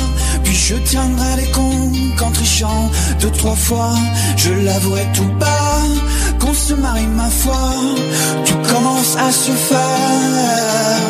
puis 0.43 0.55
je 0.55 0.75
tiendrai 0.75 1.35
les 1.37 1.51
comptes 1.51 2.15
qu'en 2.17 2.31
trichant 2.31 2.91
deux, 3.21 3.29
trois 3.31 3.55
fois, 3.55 3.95
je 4.37 4.51
l'avouerai 4.65 5.05
tout 5.13 5.31
bas, 5.39 5.83
qu'on 6.39 6.53
se 6.53 6.73
marie 6.73 7.07
ma 7.07 7.29
foi, 7.29 7.63
tu 8.43 8.53
commences 8.71 9.15
à 9.15 9.31
se 9.31 9.51
faire. 9.51 11.03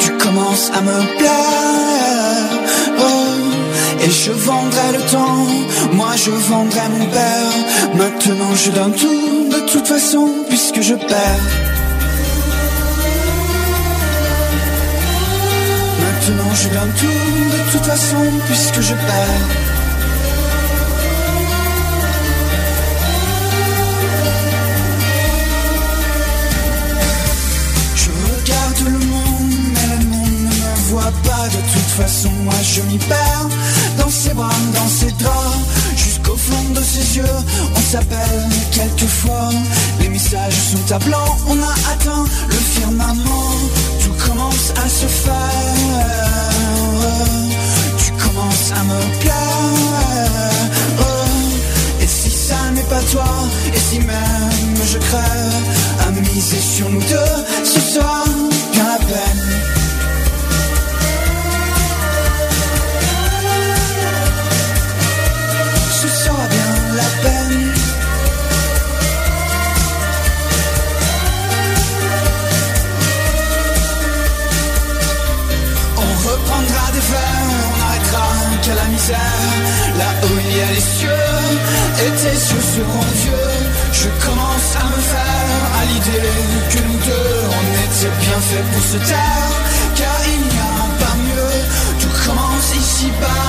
Tu 0.00 0.10
commences 0.18 0.70
à 0.74 0.80
me 0.82 0.98
plaire. 1.18 1.68
Et 4.00 4.10
je 4.10 4.32
vendrai 4.32 4.92
le 4.92 5.02
temps, 5.10 5.46
moi 5.92 6.12
je 6.16 6.30
vendrai 6.30 6.88
mon 6.90 7.06
père. 7.06 7.52
Maintenant 7.94 8.54
je 8.54 8.70
donne 8.70 8.92
tout, 8.92 9.48
de 9.50 9.60
toute 9.70 9.86
façon, 9.86 10.28
puisque 10.48 10.80
je 10.80 10.94
perds. 10.94 11.46
Maintenant 16.04 16.54
je 16.54 16.68
donne 16.68 16.92
tout, 17.00 17.56
de 17.56 17.72
toute 17.72 17.86
façon, 17.86 18.22
puisque 18.46 18.80
je 18.80 18.94
perds. 18.94 19.77
Pas. 31.24 31.48
De 31.48 31.60
toute 31.72 31.92
façon, 31.96 32.30
moi 32.44 32.54
je 32.62 32.82
m'y 32.82 32.98
perds 32.98 33.48
dans 33.98 34.10
ses 34.10 34.34
bras, 34.34 34.50
dans 34.74 34.88
ses 34.88 35.12
draps, 35.12 35.58
jusqu'au 35.96 36.36
fond 36.36 36.72
de 36.74 36.82
ses 36.82 37.16
yeux. 37.18 37.38
On 37.76 37.80
s'appelle 37.80 38.48
quelquefois, 38.72 39.50
les 40.00 40.08
messages 40.08 40.54
sont 40.72 40.94
à 40.94 40.98
blanc. 40.98 41.36
On 41.48 41.58
a 41.62 41.92
atteint 41.92 42.24
le 42.48 42.56
firmament, 42.56 43.52
tout 44.02 44.14
commence 44.26 44.72
à 44.84 44.88
se 44.88 45.06
faire. 45.06 46.48
Tu 47.98 48.12
commences 48.12 48.72
à 48.72 48.84
me 48.84 49.20
plaire. 49.20 49.38
Et 52.00 52.06
si 52.06 52.30
ça 52.30 52.70
n'est 52.74 52.82
pas 52.82 53.02
toi, 53.12 53.34
et 53.74 53.78
si 53.78 53.98
même 54.00 54.76
je 54.92 54.98
crève, 54.98 55.54
à 56.06 56.10
miser 56.10 56.60
sur 56.60 56.88
nous 56.88 57.00
deux, 57.00 57.64
ce 57.64 57.80
sera 57.80 58.24
bien 58.72 58.84
la 58.84 58.98
peine. 58.98 59.77
Là 79.10 80.10
où 80.22 80.38
il 80.38 80.56
y 80.56 80.60
a 80.60 80.70
les 80.72 80.80
cieux, 80.80 81.28
et 82.04 82.10
tes 82.22 82.38
yeux 82.50 82.64
seront 82.76 83.10
vieux. 83.22 83.56
Je 83.92 84.08
commence 84.24 84.70
à 84.76 84.84
me 84.84 85.00
faire 85.12 85.60
à 85.80 85.84
l'idée 85.86 86.30
que 86.70 86.78
nous 86.86 86.98
deux, 87.08 87.36
on 87.58 87.64
était 87.84 88.14
bien 88.20 88.40
fait 88.48 88.64
pour 88.72 88.82
se 88.82 88.98
taire. 89.08 89.52
Car 89.96 90.18
il 90.34 90.40
n'y 90.40 90.58
a 90.58 90.76
pas 91.02 91.16
mieux, 91.26 91.56
tout 92.00 92.14
commence 92.26 92.70
ici-bas. 92.76 93.44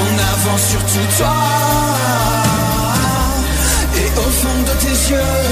En 0.00 0.10
avant 0.32 0.58
surtout 0.58 1.06
toi. 1.18 1.36
Et 3.96 4.08
au 4.16 4.30
fond 4.40 4.58
de 4.68 4.74
tes 4.80 4.96
yeux, 5.10 5.42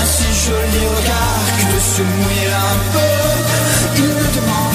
un 0.00 0.06
si 0.06 0.28
joli 0.46 0.82
regard 0.96 1.44
que 1.58 1.64
de 1.74 1.80
se 1.80 2.02
mouiller 2.02 2.52
un 2.72 2.78
peu, 2.94 3.14
il 3.96 4.08
ne 4.08 4.28
demande 4.38 4.73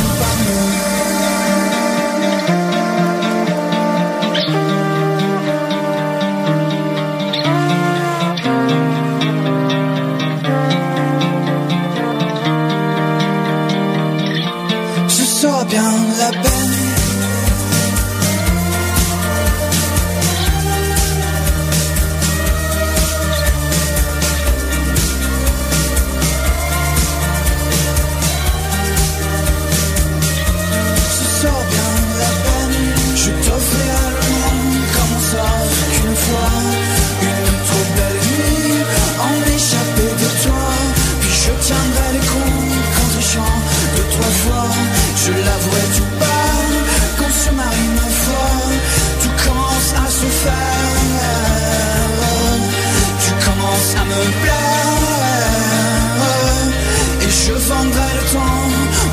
Et 57.21 57.31
je 57.31 57.53
vendrai 57.53 58.11
le 58.17 58.23
temps, 58.33 58.67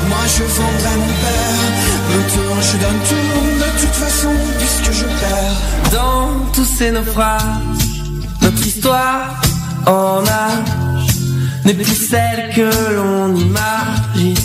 moi 0.09 0.23
je 0.35 0.43
vendrai 0.43 0.95
mon 1.03 1.13
père. 1.23 1.67
Maintenant 2.09 2.61
je 2.61 2.75
donne 2.83 3.01
tout, 3.09 3.37
de 3.63 3.69
toute 3.81 3.95
façon, 4.03 4.33
puisque 4.59 4.91
je 4.99 5.05
perds. 5.05 5.59
Dans 5.91 6.29
tous 6.53 6.69
ces 6.77 6.91
naufrages, 6.91 7.41
notre 8.41 8.65
histoire 8.65 9.41
en 9.85 10.23
âge 10.25 11.07
n'est 11.65 11.73
plus 11.73 11.95
celle 12.09 12.53
que 12.55 12.69
l'on 12.95 13.35
imagine. 13.35 14.35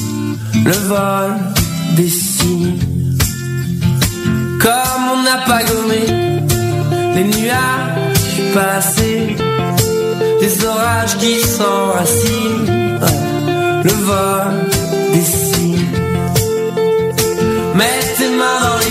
Le 0.65 0.73
vol 0.73 1.33
des 1.97 2.09
signes. 2.09 2.79
Comme 4.61 5.03
on 5.15 5.23
n'a 5.23 5.39
pas 5.47 5.63
gommé 5.65 6.05
les 7.15 7.25
nuages 7.25 8.55
passés, 8.55 9.37
les 10.83 10.89
orages 10.89 11.17
qui 11.19 11.41
s'enracinent. 11.41 12.99
Ouais, 13.01 13.83
Le 13.85 13.91
vol 13.91 14.71
des. 15.13 15.27
Mets 17.75 18.15
tes 18.19 18.31
mains 18.31 18.61
dans 18.63 18.82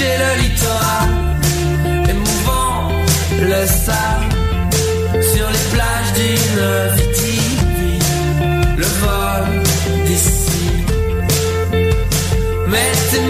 Toucher 0.00 0.16
le 0.18 0.42
littoral, 0.42 1.10
émouvant 2.08 2.88
le 3.38 3.66
sable 3.66 4.32
sur 5.20 5.46
les 5.50 5.66
plages 5.74 6.12
d'une 6.18 6.62
Vitivie. 6.96 7.98
Le 8.78 8.88
vol 9.02 9.44
des 10.06 10.16
signes. 10.16 10.86
Mets 12.68 12.96
tes 13.10 13.24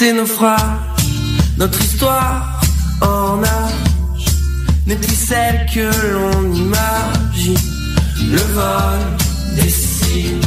ces 0.00 0.14
naufrages, 0.14 0.62
notre 1.58 1.78
histoire 1.78 2.58
en 3.02 3.44
âge 3.44 4.24
n'est 4.86 4.96
plus 4.96 5.14
celle 5.14 5.66
que 5.74 5.90
l'on 6.14 6.54
imagine. 6.54 7.58
Le 8.32 8.42
vol 8.56 9.00
des 9.56 9.68
cimes, 9.68 10.40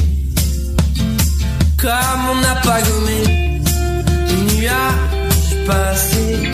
comme 1.77 2.21
on 2.31 2.35
n'a 2.41 2.55
pas 2.67 2.81
gommé 2.81 3.61
les 4.29 4.41
nuages 4.55 5.67
passés, 5.67 6.51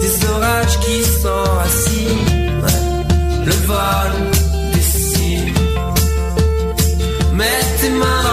des 0.00 0.26
orages 0.34 0.78
qui 0.84 1.02
s'enracinent. 1.20 2.62
Le 3.44 3.56
vol 3.70 4.12
des 4.72 4.86
cimes, 5.10 5.54
mets 7.34 7.66
tes 7.80 7.90
mains 7.90 8.27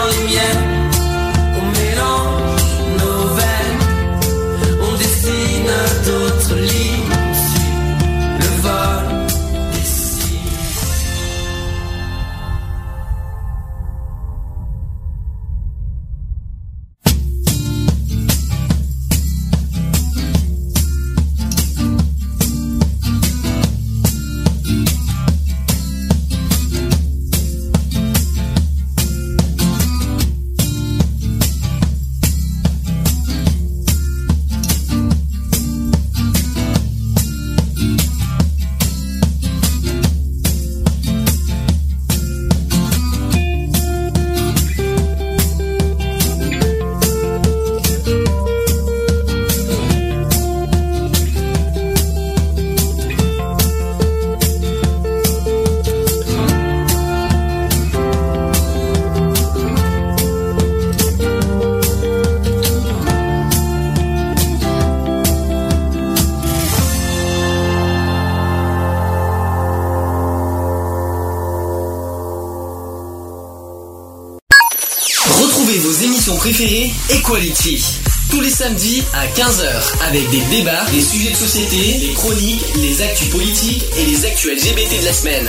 Equality. 77.29 77.83
Tous 78.29 78.39
les 78.39 78.51
samedis 78.51 79.01
à 79.15 79.25
15h 79.25 80.03
avec 80.07 80.29
des 80.29 80.41
débats, 80.55 80.85
des 80.91 81.01
sujets 81.01 81.31
de 81.31 81.35
société, 81.35 81.97
des 82.07 82.13
chroniques, 82.13 82.63
les 82.75 83.01
actus 83.01 83.29
politiques 83.29 83.83
et 83.97 84.05
les 84.05 84.25
actus 84.27 84.51
LGBT 84.51 84.99
de 85.01 85.05
la 85.05 85.11
semaine. 85.11 85.47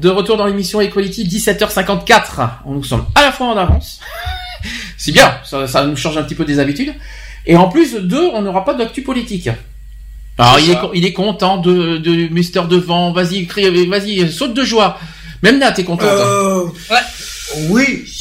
De 0.00 0.08
retour 0.08 0.36
dans 0.36 0.46
l'émission 0.46 0.80
Equality, 0.80 1.28
17h54. 1.28 2.48
On 2.66 2.72
nous 2.72 2.82
sommes 2.82 3.06
à 3.14 3.22
la 3.22 3.30
fois 3.30 3.46
en 3.48 3.56
avance. 3.56 4.00
C'est 4.98 5.12
bien, 5.12 5.32
ça, 5.48 5.68
ça 5.68 5.84
nous 5.84 5.94
change 5.96 6.16
un 6.18 6.24
petit 6.24 6.34
peu 6.34 6.44
des 6.44 6.58
habitudes. 6.58 6.92
Et 7.46 7.54
en 7.56 7.68
plus, 7.68 7.94
deux, 7.94 8.30
on 8.34 8.42
n'aura 8.42 8.64
pas 8.64 8.74
d'actu 8.74 9.02
politique. 9.02 9.48
Alors, 10.38 10.58
il 10.58 10.70
est, 10.72 10.78
il 10.94 11.04
est 11.04 11.12
content 11.12 11.58
de, 11.58 11.98
de 11.98 12.26
Mister 12.34 12.62
Devant. 12.68 13.12
Vas-y, 13.12 13.46
crie- 13.46 13.86
vas-y, 13.88 14.32
saute 14.32 14.54
de 14.54 14.64
joie. 14.64 14.98
Même 15.44 15.60
là, 15.60 15.70
t'es 15.70 15.84
content. 15.84 16.04
Euh, 16.04 16.64
Oui, 17.68 18.04
c'est. 18.06 18.11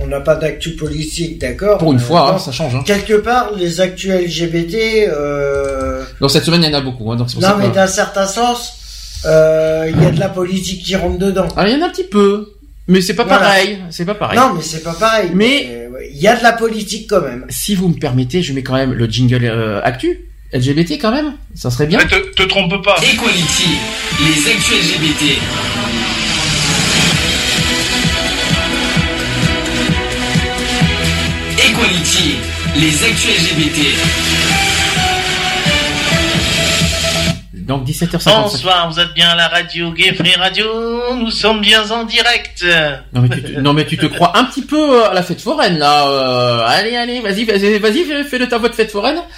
On 0.00 0.06
n'a 0.08 0.20
pas 0.20 0.34
d'actu 0.34 0.70
politique, 0.70 1.40
d'accord. 1.40 1.78
Pour 1.78 1.92
une 1.92 1.98
mais 1.98 2.04
fois, 2.04 2.34
hein, 2.34 2.38
ça 2.38 2.50
change. 2.52 2.74
Hein. 2.74 2.82
Quelque 2.84 3.14
part, 3.14 3.52
les 3.56 3.80
actus 3.80 4.10
LGBT. 4.12 5.08
Euh... 5.08 6.02
Donc 6.20 6.30
cette 6.30 6.44
semaine, 6.44 6.62
il 6.62 6.70
y 6.70 6.74
en 6.74 6.78
a 6.78 6.80
beaucoup. 6.80 7.10
Hein, 7.12 7.16
donc 7.16 7.28
c'est 7.30 7.34
pour 7.34 7.42
Non, 7.42 7.48
ça 7.50 7.56
mais 7.60 7.68
que- 7.70 7.74
d'un 7.74 7.86
certain 7.86 8.26
sens, 8.26 8.74
euh, 9.24 9.86
il 9.94 10.02
y 10.02 10.06
a 10.06 10.10
de 10.10 10.18
la 10.20 10.28
politique 10.28 10.82
qui 10.82 10.96
rentre 10.96 11.18
dedans. 11.18 11.46
Ah, 11.56 11.66
il 11.68 11.74
y 11.74 11.76
en 11.76 11.82
a 11.82 11.86
un 11.86 11.90
petit 11.90 12.04
peu. 12.04 12.50
Mais 12.88 13.00
c'est 13.00 13.14
pas 13.14 13.24
Voilà. 13.24 13.38
pareil. 13.44 13.78
C'est 13.90 14.04
pas 14.04 14.14
pareil. 14.14 14.38
Non, 14.38 14.52
mais 14.54 14.62
c'est 14.62 14.82
pas 14.82 14.92
pareil. 14.92 15.30
Mais- 15.32 15.80
il 16.12 16.20
y 16.20 16.28
a 16.28 16.36
de 16.36 16.42
la 16.42 16.52
politique 16.52 17.08
quand 17.08 17.22
même. 17.22 17.46
Si 17.48 17.74
vous 17.74 17.88
me 17.88 17.94
permettez, 17.94 18.42
je 18.42 18.52
mets 18.52 18.62
quand 18.62 18.74
même 18.74 18.92
le 18.92 19.06
jingle 19.06 19.44
euh, 19.44 19.80
actu. 19.82 20.20
LGBT 20.52 20.98
quand 21.00 21.10
même. 21.10 21.32
Ça 21.54 21.70
serait 21.70 21.86
bien. 21.86 21.98
Mais 21.98 22.06
te, 22.06 22.34
te 22.34 22.42
trompe 22.48 22.84
pas. 22.84 22.96
Equality, 22.98 23.70
les 24.20 24.50
actus 24.50 24.96
LGBT. 24.98 25.38
Equality, 31.74 32.36
les 32.76 33.02
actus 33.04 33.52
LGBT. 33.52 33.78
Donc 37.52 37.84
17h55. 37.88 38.42
Bonsoir, 38.42 38.90
vous 38.92 39.00
êtes 39.00 39.12
bien 39.14 39.30
à 39.30 39.34
la 39.34 39.48
radio 39.48 39.90
Gay 39.90 40.14
Free 40.14 40.34
Radio, 40.36 40.66
nous 41.16 41.32
sommes 41.32 41.60
bien 41.62 41.90
en 41.90 42.04
direct. 42.04 42.64
Non 43.12 43.22
mais, 43.22 43.28
tu 43.28 43.42
te, 43.42 43.60
non 43.60 43.72
mais 43.72 43.86
tu 43.86 43.96
te 43.96 44.06
crois 44.06 44.38
un 44.38 44.44
petit 44.44 44.62
peu 44.62 45.02
euh, 45.02 45.10
à 45.10 45.14
la 45.14 45.22
fête 45.24 45.40
foraine 45.40 45.78
là. 45.78 46.06
euh, 46.06 46.64
allez 46.66 46.94
allez 46.94 47.20
vas-y 47.20 47.44
vas-y 47.44 47.78
vas-y 47.80 48.04
fais- 48.04 48.22
fais-le 48.24 48.48
ta 48.48 48.58
votre 48.58 48.74
fête 48.76 48.90
foraine. 48.92 49.18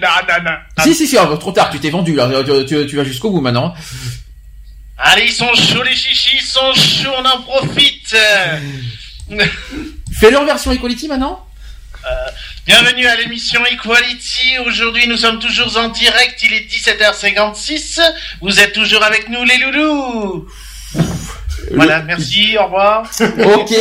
Non, 0.00 0.08
non, 0.28 0.44
non. 0.44 0.84
Si 0.84 0.94
si 0.94 1.06
si 1.06 1.16
oh, 1.18 1.36
trop 1.36 1.52
tard 1.52 1.68
tu 1.70 1.78
t'es 1.80 1.90
vendu 1.90 2.14
là 2.14 2.30
tu, 2.44 2.64
tu- 2.64 2.86
tu 2.86 2.96
vas 2.96 3.04
jusqu'au 3.04 3.30
bout 3.30 3.40
maintenant. 3.42 3.74
Allez, 4.96 5.24
ils 5.26 5.32
sont 5.32 5.52
chauds 5.54 5.82
les 5.82 5.94
chichis, 5.96 6.38
ils 6.40 6.46
sont 6.46 6.72
chauds, 6.74 7.10
on 7.18 7.24
en 7.26 7.42
profite. 7.42 8.16
Fais-le 10.20 10.38
en 10.38 10.44
version 10.44 10.70
Equality 10.72 11.08
maintenant. 11.08 11.44
Bienvenue 12.66 13.06
à 13.06 13.16
l'émission 13.16 13.60
Equality. 13.66 14.58
Aujourd'hui, 14.66 15.06
nous 15.08 15.16
sommes 15.16 15.38
toujours 15.38 15.76
en 15.78 15.88
direct. 15.88 16.42
Il 16.42 16.52
est 16.52 16.66
17h56. 16.70 18.00
Vous 18.40 18.60
êtes 18.60 18.72
toujours 18.72 19.02
avec 19.02 19.28
nous, 19.28 19.44
les 19.44 19.58
loulous. 19.58 20.46
Voilà, 21.72 22.02
merci, 22.02 22.56
au 22.58 22.64
revoir. 22.64 23.02
Ok. 23.44 23.74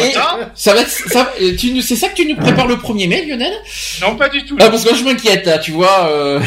Ça 0.54 0.74
va 0.74 0.82
être, 0.82 0.90
ça, 0.90 1.34
euh, 1.42 1.56
tu 1.58 1.72
nous- 1.72 1.82
c'est 1.82 1.96
ça 1.96 2.10
que 2.10 2.16
tu 2.16 2.26
nous 2.26 2.36
prépares 2.36 2.68
le 2.68 2.78
premier 2.78 3.08
mail 3.08 3.28
Lionel? 3.28 3.54
Non, 4.02 4.16
pas 4.16 4.30
du 4.30 4.44
tout. 4.46 4.58
Ah 4.60 4.70
parce 4.70 4.84
que 4.84 4.96
je 4.96 5.04
m'inquiète 5.04 5.46
là, 5.46 5.58
tu 5.58 5.72
vois. 5.72 6.08
Euh... 6.10 6.40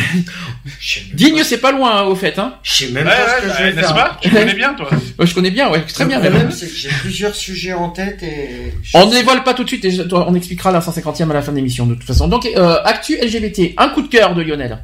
Digne 1.14 1.42
c'est 1.42 1.58
pas 1.58 1.72
loin 1.72 1.98
hein, 1.98 2.02
au 2.04 2.14
fait 2.14 2.38
hein. 2.38 2.54
Je 2.62 2.72
sais 2.72 2.88
même 2.92 3.04
ouais, 3.06 3.12
pas 3.12 3.36
ce 3.38 3.42
que 3.42 3.48
bah, 3.48 3.54
je 3.58 3.62
vais 3.64 3.72
n'est-ce 3.72 3.86
faire. 3.86 3.94
pas 3.94 4.18
Tu 4.22 4.30
connais 4.30 4.54
bien, 4.54 4.74
toi. 4.74 4.88
Ouais, 5.18 5.26
je 5.26 5.34
connais 5.34 5.50
bien 5.50 5.70
ouais 5.70 5.82
très 5.82 6.04
bien. 6.04 6.18
Le 6.18 6.22
même. 6.24 6.32
problème, 6.34 6.52
c'est 6.56 6.68
que 6.68 6.74
j'ai 6.76 6.88
plusieurs 7.00 7.34
sujets 7.34 7.72
en 7.72 7.88
tête 7.90 8.22
et. 8.22 8.72
On 8.94 9.06
ne 9.06 9.10
dévoile 9.12 9.42
pas 9.42 9.54
tout 9.54 9.64
de 9.64 9.68
suite, 9.68 9.84
et 9.84 9.92
on 10.12 10.34
expliquera 10.34 10.70
la 10.70 10.80
150e 10.80 11.30
à 11.30 11.34
la 11.34 11.42
fin 11.42 11.50
de 11.52 11.56
l'émission 11.56 11.86
de 11.86 11.94
toute 11.94 12.04
façon. 12.04 12.28
Donc, 12.28 12.46
euh, 12.46 12.76
actu 12.84 13.16
LGBT, 13.16 13.74
un 13.76 13.88
coup 13.88 14.02
de 14.02 14.08
cœur 14.08 14.34
de 14.34 14.42
Lionel. 14.42 14.78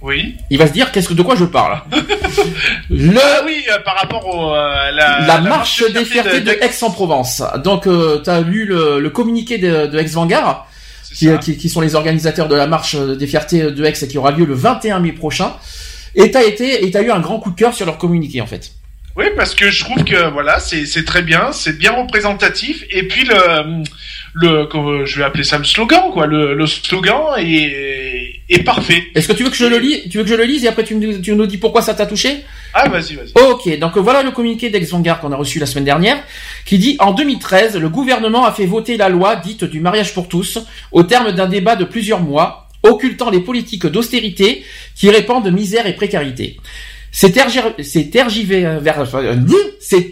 Oui. 0.00 0.34
Il 0.50 0.58
va 0.58 0.66
se 0.66 0.72
dire 0.72 0.90
qu'est-ce 0.90 1.08
que 1.08 1.14
de 1.14 1.22
quoi 1.22 1.36
je 1.36 1.44
parle. 1.44 1.80
Le, 2.90 3.20
Ah 3.22 3.42
oui, 3.46 3.62
euh, 3.70 3.78
par 3.84 3.96
rapport 3.96 4.26
au 4.26 4.52
euh, 4.52 4.90
la, 4.90 5.20
la, 5.26 5.40
marche 5.40 5.84
des 5.92 6.04
fiertés 6.04 6.40
de, 6.40 6.46
de- 6.46 6.58
Aix-en-Provence. 6.60 7.42
Donc, 7.62 7.86
euh, 7.86 8.20
tu 8.24 8.28
as 8.30 8.40
lu 8.40 8.64
le, 8.64 8.98
le 8.98 9.10
communiqué 9.10 9.58
de, 9.58 9.86
de 9.86 9.98
Aix-Vanguard, 9.98 10.66
qui, 11.14 11.26
ça. 11.26 11.38
qui, 11.38 11.56
qui 11.56 11.68
sont 11.68 11.80
les 11.80 11.94
organisateurs 11.94 12.48
de 12.48 12.54
la 12.54 12.66
marche 12.66 12.96
des 12.96 13.26
fiertés 13.26 13.70
de 13.70 13.84
Aix 13.84 13.92
qui 13.92 14.18
aura 14.18 14.30
lieu 14.30 14.44
le 14.44 14.54
21 14.54 15.00
mai 15.00 15.12
prochain. 15.12 15.54
Et 16.14 16.30
t'as 16.30 16.44
été, 16.44 16.84
et 16.84 16.90
t'as 16.90 17.02
eu 17.02 17.10
un 17.10 17.20
grand 17.20 17.38
coup 17.38 17.50
de 17.50 17.56
cœur 17.56 17.74
sur 17.74 17.86
leur 17.86 17.98
communiqué 17.98 18.40
en 18.40 18.46
fait. 18.46 18.72
Oui, 19.14 19.26
parce 19.36 19.54
que 19.54 19.70
je 19.70 19.84
trouve 19.84 20.04
que 20.04 20.30
voilà, 20.30 20.58
c'est 20.58 21.04
très 21.04 21.22
bien, 21.22 21.52
c'est 21.52 21.78
bien 21.78 21.92
représentatif. 21.92 22.84
Et 22.90 23.06
puis 23.06 23.24
le 23.24 23.82
le 24.34 25.04
je 25.04 25.18
vais 25.18 25.24
appeler 25.24 25.44
ça 25.44 25.58
le 25.58 25.64
slogan 25.64 26.10
quoi. 26.12 26.26
Le, 26.26 26.54
le 26.54 26.66
slogan 26.66 27.34
est 27.38 28.11
est 28.48 28.62
parfait. 28.64 29.04
Est-ce 29.14 29.28
que 29.28 29.32
tu 29.32 29.44
veux 29.44 29.50
que 29.50 29.56
je 29.56 29.64
le 29.64 29.78
lis, 29.78 30.08
tu 30.08 30.18
veux 30.18 30.24
que 30.24 30.30
je 30.30 30.34
le 30.34 30.44
lise 30.44 30.64
et 30.64 30.68
après 30.68 30.84
tu 30.84 30.94
nous, 30.94 31.18
tu 31.18 31.34
nous 31.34 31.46
dis 31.46 31.58
pourquoi 31.58 31.82
ça 31.82 31.94
t'a 31.94 32.06
touché? 32.06 32.44
Ah 32.74 32.88
vas-y 32.88 33.14
vas-y. 33.14 33.32
Ok, 33.42 33.78
donc 33.78 33.96
voilà 33.98 34.22
le 34.22 34.30
communiqué 34.30 34.70
d'Ex-Vanguard 34.70 35.20
qu'on 35.20 35.32
a 35.32 35.36
reçu 35.36 35.58
la 35.58 35.66
semaine 35.66 35.84
dernière, 35.84 36.22
qui 36.64 36.78
dit 36.78 36.96
en 36.98 37.12
2013, 37.12 37.76
le 37.76 37.88
gouvernement 37.88 38.44
a 38.44 38.52
fait 38.52 38.66
voter 38.66 38.96
la 38.96 39.08
loi 39.08 39.36
dite 39.36 39.64
du 39.64 39.80
mariage 39.80 40.14
pour 40.14 40.28
tous, 40.28 40.58
au 40.90 41.02
terme 41.02 41.32
d'un 41.32 41.46
débat 41.46 41.76
de 41.76 41.84
plusieurs 41.84 42.20
mois, 42.20 42.68
occultant 42.82 43.30
les 43.30 43.40
politiques 43.40 43.86
d'austérité 43.86 44.64
qui 44.94 45.10
répandent 45.10 45.50
misère 45.52 45.86
et 45.86 45.94
précarité. 45.94 46.58
Ces 47.12 47.30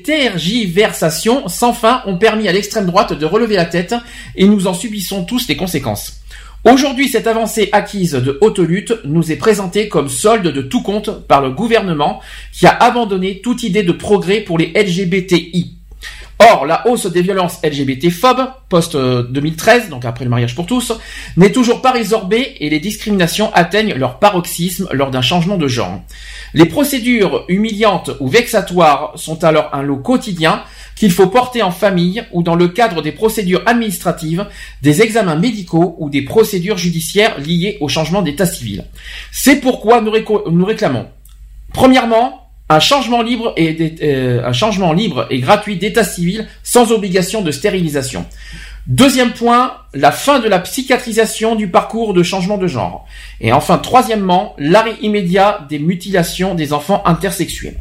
tergiversations 0.02 1.48
sans 1.48 1.72
fin 1.72 2.02
ont 2.04 2.18
permis 2.18 2.46
à 2.46 2.52
l'extrême 2.52 2.84
droite 2.84 3.14
de 3.14 3.24
relever 3.24 3.56
la 3.56 3.64
tête 3.64 3.94
et 4.36 4.46
nous 4.46 4.66
en 4.66 4.74
subissons 4.74 5.24
tous 5.24 5.48
les 5.48 5.56
conséquences. 5.56 6.19
Aujourd'hui, 6.62 7.08
cette 7.08 7.26
avancée 7.26 7.70
acquise 7.72 8.12
de 8.12 8.36
haute 8.42 8.58
lutte 8.58 8.92
nous 9.04 9.32
est 9.32 9.36
présentée 9.36 9.88
comme 9.88 10.10
solde 10.10 10.48
de 10.48 10.60
tout 10.60 10.82
compte 10.82 11.26
par 11.26 11.40
le 11.40 11.52
gouvernement 11.52 12.20
qui 12.52 12.66
a 12.66 12.76
abandonné 12.76 13.40
toute 13.40 13.62
idée 13.62 13.82
de 13.82 13.92
progrès 13.92 14.40
pour 14.40 14.58
les 14.58 14.70
LGBTI. 14.74 15.79
Or, 16.40 16.64
la 16.64 16.88
hausse 16.88 17.04
des 17.06 17.20
violences 17.20 17.58
LGBT-phobes, 17.62 18.48
post-2013, 18.70 19.90
donc 19.90 20.06
après 20.06 20.24
le 20.24 20.30
mariage 20.30 20.54
pour 20.54 20.64
tous, 20.64 20.92
n'est 21.36 21.52
toujours 21.52 21.82
pas 21.82 21.92
résorbée 21.92 22.56
et 22.60 22.70
les 22.70 22.80
discriminations 22.80 23.52
atteignent 23.52 23.94
leur 23.94 24.18
paroxysme 24.18 24.88
lors 24.92 25.10
d'un 25.10 25.20
changement 25.20 25.58
de 25.58 25.68
genre. 25.68 26.00
Les 26.54 26.64
procédures 26.64 27.44
humiliantes 27.48 28.12
ou 28.20 28.28
vexatoires 28.28 29.12
sont 29.16 29.44
alors 29.44 29.68
un 29.74 29.82
lot 29.82 29.98
quotidien 29.98 30.62
qu'il 30.96 31.12
faut 31.12 31.26
porter 31.26 31.62
en 31.62 31.70
famille 31.70 32.24
ou 32.32 32.42
dans 32.42 32.54
le 32.54 32.68
cadre 32.68 33.02
des 33.02 33.12
procédures 33.12 33.62
administratives, 33.66 34.46
des 34.82 35.02
examens 35.02 35.36
médicaux 35.36 35.96
ou 35.98 36.10
des 36.10 36.22
procédures 36.22 36.78
judiciaires 36.78 37.38
liées 37.38 37.76
au 37.80 37.88
changement 37.88 38.22
d'état 38.22 38.46
civil. 38.46 38.84
C'est 39.30 39.56
pourquoi 39.56 40.00
nous, 40.00 40.64
réclamons, 40.64 41.06
premièrement, 41.72 42.49
un 42.70 42.78
changement 42.78 43.20
libre 43.20 43.52
et 43.56 43.96
euh, 44.02 44.46
un 44.46 44.52
changement 44.52 44.92
libre 44.92 45.26
et 45.28 45.40
gratuit 45.40 45.76
d'état 45.76 46.04
civil 46.04 46.46
sans 46.62 46.92
obligation 46.92 47.42
de 47.42 47.50
stérilisation. 47.50 48.24
Deuxième 48.90 49.30
point, 49.30 49.74
la 49.94 50.10
fin 50.10 50.40
de 50.40 50.48
la 50.48 50.58
psychiatrisation 50.58 51.54
du 51.54 51.68
parcours 51.68 52.12
de 52.12 52.24
changement 52.24 52.58
de 52.58 52.66
genre. 52.66 53.06
Et 53.40 53.52
enfin, 53.52 53.78
troisièmement, 53.78 54.56
l'arrêt 54.58 54.96
immédiat 55.00 55.64
des 55.68 55.78
mutilations 55.78 56.56
des 56.56 56.72
enfants 56.72 57.00
intersexuels. 57.06 57.76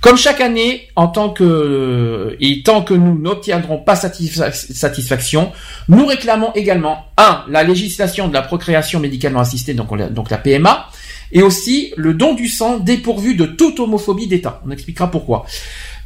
Comme 0.00 0.16
chaque 0.16 0.40
année, 0.40 0.86
en 0.94 1.08
tant 1.08 1.30
que 1.30 2.36
et 2.40 2.62
tant 2.62 2.82
que 2.82 2.94
nous 2.94 3.18
n'obtiendrons 3.18 3.78
pas 3.78 3.96
satisfa- 3.96 4.52
satisfaction, 4.52 5.50
nous 5.88 6.06
réclamons 6.06 6.52
également 6.54 7.06
un 7.16 7.42
la 7.48 7.64
législation 7.64 8.28
de 8.28 8.32
la 8.32 8.42
procréation 8.42 9.00
médicalement 9.00 9.40
assistée, 9.40 9.74
donc 9.74 10.30
la 10.30 10.38
PMA, 10.38 10.86
et 11.32 11.42
aussi 11.42 11.92
le 11.96 12.14
don 12.14 12.34
du 12.34 12.46
sang 12.46 12.78
dépourvu 12.78 13.34
de 13.34 13.46
toute 13.46 13.80
homophobie 13.80 14.28
d'État. 14.28 14.62
On 14.64 14.70
expliquera 14.70 15.10
pourquoi. 15.10 15.46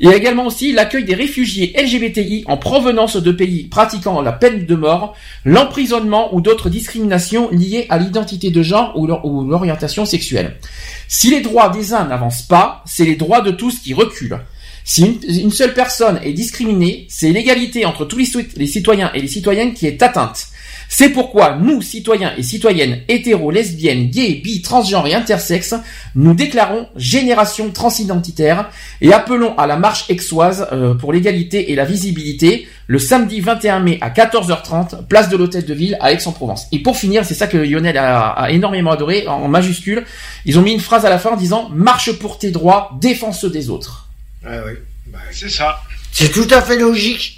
Il 0.01 0.09
y 0.09 0.13
a 0.13 0.17
également 0.17 0.47
aussi 0.47 0.73
l'accueil 0.73 1.05
des 1.05 1.15
réfugiés 1.15 1.75
LGBTI 1.77 2.45
en 2.47 2.57
provenance 2.57 3.17
de 3.17 3.33
pays 3.33 3.65
pratiquant 3.65 4.21
la 4.23 4.33
peine 4.33 4.65
de 4.65 4.75
mort, 4.77 5.17
l'emprisonnement 5.45 6.35
ou 6.35 6.41
d'autres 6.41 6.71
discriminations 6.71 7.51
liées 7.51 7.87
à 7.89 7.99
l'identité 7.99 8.51
de 8.51 8.63
genre 8.63 8.93
ou 8.97 9.07
l'orientation 9.07 10.05
sexuelle. 10.05 10.57
Si 11.09 11.31
les 11.31 11.41
droits 11.41 11.71
des 11.71 11.95
uns 11.95 12.07
n'avancent 12.07 12.43
pas, 12.43 12.83
c'est 12.87 13.05
les 13.05 13.17
droits 13.17 13.41
de 13.41 13.51
tous 13.51 13.81
qui 13.81 13.93
reculent. 13.93 14.39
Si 14.85 15.19
une, 15.29 15.51
seule 15.51 15.75
personne 15.75 16.19
est 16.23 16.33
discriminée, 16.33 17.07
c'est 17.11 17.31
l'égalité 17.31 17.85
entre 17.85 18.07
tous 18.07 18.17
les 18.17 18.67
citoyens 18.67 19.11
et 19.13 19.21
les 19.21 19.29
citoyennes 19.29 19.75
qui 19.75 19.87
est 19.87 20.03
atteinte. 20.03 20.47
C'est 20.89 21.11
pourquoi 21.11 21.57
nous, 21.61 21.83
citoyens 21.83 22.33
et 22.39 22.43
citoyennes 22.43 23.01
hétéros, 23.09 23.51
lesbiennes, 23.51 24.09
gays, 24.09 24.41
bi, 24.43 24.63
transgenres 24.63 25.07
et 25.07 25.15
intersexes, 25.15 25.75
nous 26.15 26.35
déclarons 26.35 26.89
génération 26.97 27.71
transidentitaire 27.71 28.71
et 29.03 29.13
appelons 29.13 29.57
à 29.59 29.67
la 29.67 29.77
marche 29.77 30.07
exoise 30.09 30.67
euh, 30.73 30.95
pour 30.95 31.13
l'égalité 31.13 31.73
et 31.73 31.75
la 31.75 31.85
visibilité 31.85 32.67
le 32.87 32.99
samedi 32.99 33.41
21 33.41 33.81
mai 33.81 33.99
à 34.01 34.09
14h30, 34.09 35.07
place 35.09 35.29
de 35.29 35.37
l'Hôtel 35.37 35.67
de 35.67 35.75
Ville 35.75 35.99
à 36.01 36.11
Aix-en-Provence. 36.13 36.69
Et 36.73 36.79
pour 36.79 36.97
finir, 36.97 37.27
c'est 37.27 37.35
ça 37.35 37.47
que 37.47 37.59
Lionel 37.59 37.99
a, 37.99 38.31
a 38.31 38.51
énormément 38.51 38.93
adoré, 38.93 39.29
en, 39.29 39.43
en 39.43 39.49
majuscule, 39.49 40.05
ils 40.47 40.59
ont 40.59 40.63
mis 40.63 40.73
une 40.73 40.81
phrase 40.81 41.05
à 41.05 41.11
la 41.11 41.19
fin 41.19 41.33
en 41.33 41.37
disant 41.37 41.69
«Marche 41.75 42.13
pour 42.13 42.39
tes 42.39 42.51
droits, 42.51 42.97
défends 42.99 43.33
ceux 43.33 43.51
des 43.51 43.69
autres 43.69 44.09
Ah 44.43 44.61
oui. 44.67 44.73
C'est 45.33 45.51
ça. 45.51 45.81
C'est 46.13 46.33
tout 46.33 46.49
à 46.51 46.63
fait 46.63 46.79
logique. 46.79 47.38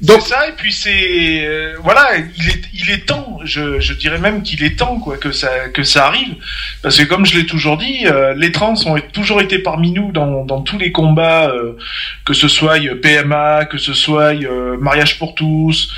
Donc 0.00 0.20
ça 0.22 0.48
et 0.48 0.52
puis 0.52 0.72
c'est 0.72 1.44
euh, 1.44 1.74
voilà 1.82 2.10
il 2.36 2.48
est 2.48 2.62
il 2.72 2.90
est 2.90 3.04
temps 3.04 3.40
je, 3.42 3.80
je 3.80 3.92
dirais 3.94 4.18
même 4.18 4.44
qu'il 4.44 4.62
est 4.62 4.78
temps 4.78 5.00
quoi 5.00 5.16
que 5.16 5.32
ça 5.32 5.68
que 5.74 5.82
ça 5.82 6.06
arrive. 6.06 6.36
Parce 6.82 6.98
que 6.98 7.02
comme 7.02 7.26
je 7.26 7.36
l'ai 7.36 7.46
toujours 7.46 7.76
dit 7.76 8.06
euh, 8.06 8.32
les 8.34 8.52
trans 8.52 8.74
ont 8.86 9.00
toujours 9.12 9.40
été 9.40 9.58
parmi 9.58 9.90
nous 9.90 10.12
dans, 10.12 10.44
dans 10.44 10.62
tous 10.62 10.78
les 10.78 10.92
combats 10.92 11.48
euh, 11.48 11.76
que 12.24 12.32
ce 12.32 12.46
soit 12.46 12.78
euh, 12.78 12.94
PMA 13.00 13.64
que 13.64 13.78
ce 13.78 13.92
soit 13.92 14.34
euh, 14.34 14.76
mariage 14.78 15.18
pour 15.18 15.34
tous 15.34 15.92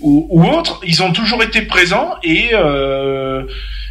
ou, 0.00 0.26
ou 0.28 0.44
autre 0.48 0.80
ils 0.84 1.04
ont 1.04 1.12
toujours 1.12 1.42
été 1.44 1.62
présents 1.62 2.16
et 2.24 2.48
euh, 2.52 3.44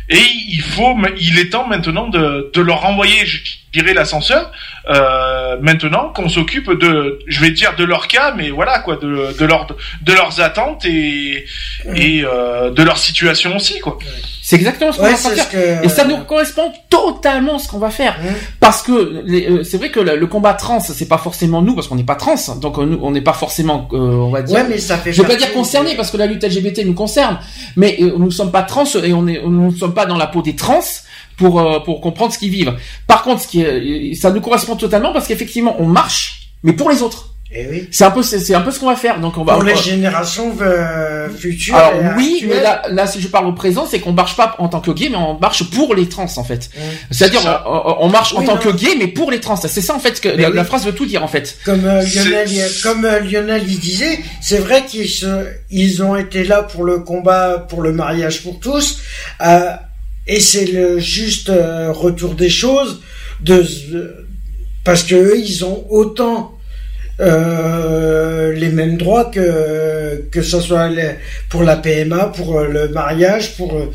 et 0.09 0.21
il 0.49 0.61
faut 0.61 0.97
il 1.17 1.39
est 1.39 1.49
temps 1.51 1.67
maintenant 1.67 2.09
de, 2.09 2.51
de 2.53 2.61
leur 2.61 2.81
renvoyer 2.81 3.25
je 3.25 3.37
dirais 3.79 3.93
l'ascenseur 3.93 4.51
euh, 4.89 5.57
maintenant 5.61 6.11
qu'on 6.13 6.29
s'occupe 6.29 6.71
de 6.71 7.19
je 7.27 7.39
vais 7.41 7.51
dire 7.51 7.75
de 7.77 7.83
leur 7.83 8.07
cas 8.07 8.33
mais 8.37 8.49
voilà 8.49 8.79
quoi 8.79 8.95
de, 8.97 9.35
de 9.37 9.45
leur 9.45 9.67
de 10.01 10.13
leurs 10.13 10.39
attentes 10.41 10.85
et 10.85 11.45
et 11.95 12.23
euh, 12.23 12.71
de 12.71 12.83
leur 12.83 12.97
situation 12.97 13.55
aussi 13.55 13.79
quoi. 13.79 13.97
C'est 14.47 14.57
exactement 14.57 14.91
ce 14.91 14.97
qu'on 14.99 15.05
Ouais, 15.05 15.11
va 15.13 15.17
faire. 15.17 15.49
que- 15.49 15.83
Et 15.85 15.89
ça 15.89 16.05
nous 16.05 16.17
correspond 16.19 16.71
totalement 16.91 17.55
à 17.55 17.59
ce 17.59 17.67
qu'on 17.67 17.79
va 17.79 17.89
faire. 17.89 18.15
Parce 18.59 18.83
que 18.83 18.91
euh, 18.91 19.63
c'est 19.63 19.77
vrai 19.77 19.89
que 19.89 19.99
le, 19.99 20.17
le 20.17 20.27
combat 20.27 20.53
trans, 20.53 20.79
c'est 20.79 21.07
pas 21.07 21.17
forcément 21.17 21.63
nous, 21.63 21.73
parce 21.73 21.87
qu'on 21.87 21.95
n'est 21.95 22.03
pas 22.03 22.13
trans, 22.13 22.35
donc 22.61 22.77
on 22.77 23.09
n'est 23.09 23.21
pas 23.23 23.33
forcément, 23.33 23.87
euh, 23.93 23.97
on 23.97 24.29
va 24.29 24.43
dire. 24.43 24.55
Ouais, 24.55 24.65
mais 24.69 24.77
ça 24.77 24.99
fait 24.99 25.11
Je 25.13 25.23
vais 25.23 25.27
pas 25.29 25.35
dire 25.35 25.51
concernés, 25.51 25.95
parce 25.95 26.11
que 26.11 26.17
la 26.17 26.27
lutte 26.27 26.43
LGBT 26.43 26.85
nous 26.85 26.93
concerne, 26.93 27.39
mais 27.75 27.97
euh, 28.01 28.13
nous 28.19 28.25
ne 28.25 28.29
sommes 28.29 28.51
pas 28.51 28.61
trans 28.61 28.83
et 29.03 29.13
on 29.13 29.25
est, 29.27 29.41
nous 29.43 29.71
ne 29.71 29.75
sommes 29.75 29.95
pas 29.95 30.05
dans 30.05 30.17
la 30.17 30.27
peau 30.27 30.43
des 30.43 30.55
trans 30.55 30.79
pour 31.37 31.59
euh, 31.59 31.79
pour 31.79 32.01
comprendre 32.01 32.33
ce 32.33 32.39
qu'ils 32.39 32.51
vivent. 32.51 32.75
Par 33.07 33.23
contre, 33.23 33.41
ce 33.41 33.47
qui 33.47 33.61
est, 33.61 34.13
ça 34.15 34.31
nous 34.31 34.41
correspond 34.41 34.75
totalement 34.75 35.13
parce 35.13 35.27
qu'effectivement, 35.27 35.75
on 35.79 35.85
marche, 35.85 36.49
mais 36.63 36.73
pour 36.73 36.89
les 36.89 37.01
autres. 37.01 37.35
Eh 37.57 37.67
oui. 37.69 37.87
C'est 37.91 38.03
un 38.03 38.11
peu, 38.11 38.23
c'est 38.23 38.39
c'est 38.39 38.55
un 38.55 38.61
peu 38.61 38.71
ce 38.71 38.79
qu'on 38.79 38.87
va 38.87 38.95
faire. 38.95 39.19
Donc 39.19 39.37
on 39.37 39.43
va. 39.43 39.53
Pour 39.53 39.61
on 39.61 39.65
les 39.65 39.75
générations 39.75 40.53
euh, 40.61 41.29
futures. 41.29 41.75
alors 41.75 41.93
oui, 42.17 42.39
actuelles. 42.41 42.49
mais 42.49 42.61
là, 42.61 42.81
là, 42.89 43.07
si 43.07 43.21
je 43.21 43.27
parle 43.27 43.45
au 43.45 43.53
présent, 43.53 43.87
c'est 43.89 43.99
qu'on 43.99 44.13
marche 44.13 44.35
pas 44.35 44.55
en 44.57 44.67
tant 44.67 44.81
que 44.81 44.91
gay, 44.91 45.09
mais 45.09 45.17
on 45.17 45.37
marche 45.39 45.69
pour 45.69 45.93
les 45.93 46.09
trans 46.09 46.27
en 46.35 46.43
fait. 46.43 46.69
C'est-à-dire, 47.11 47.63
on, 47.99 48.09
marche 48.09 48.33
en 48.33 48.43
tant 48.43 48.55
non. 48.55 48.61
que 48.61 48.69
gay, 48.69 48.95
mais 48.97 49.07
pour 49.07 49.29
les 49.29 49.39
trans. 49.39 49.55
C'est 49.55 49.81
ça 49.81 49.93
en 49.93 49.99
fait 49.99 50.19
que 50.19 50.27
la, 50.27 50.49
oui. 50.49 50.55
la 50.55 50.65
phrase 50.65 50.85
veut 50.85 50.93
tout 50.93 51.05
dire 51.05 51.23
en 51.23 51.27
fait. 51.27 51.57
Comme 51.63 51.85
euh, 51.85 52.03
Lionel, 52.03 52.49
comme 52.81 53.05
euh, 53.05 53.19
Lionel 53.19 53.63
il 53.67 53.79
disait, 53.79 54.19
c'est 54.41 54.57
vrai 54.57 54.83
qu'ils 54.85 55.09
se, 55.09 55.45
ils 55.69 56.01
ont 56.01 56.15
été 56.15 56.43
là 56.43 56.63
pour 56.63 56.83
le 56.83 56.99
combat, 56.99 57.59
pour 57.69 57.81
le 57.81 57.93
mariage 57.93 58.43
pour 58.43 58.59
tous, 58.59 59.01
euh, 59.41 59.71
et 60.27 60.39
c'est 60.39 60.65
le 60.65 60.99
juste 60.99 61.49
euh, 61.49 61.91
retour 61.91 62.35
des 62.35 62.49
choses 62.49 63.01
de 63.41 63.63
parce 64.85 65.03
que 65.03 65.15
eux, 65.15 65.37
ils 65.37 65.65
ont 65.65 65.85
autant 65.89 66.57
euh, 67.19 68.53
les 68.53 68.69
mêmes 68.69 68.97
droits 68.97 69.25
que 69.25 70.23
que 70.31 70.41
ce 70.41 70.59
soit 70.61 70.89
pour 71.49 71.63
la 71.63 71.75
PMA, 71.77 72.27
pour 72.27 72.59
euh, 72.59 72.67
le 72.67 72.89
mariage, 72.89 73.57
pour 73.57 73.73
euh, 73.73 73.91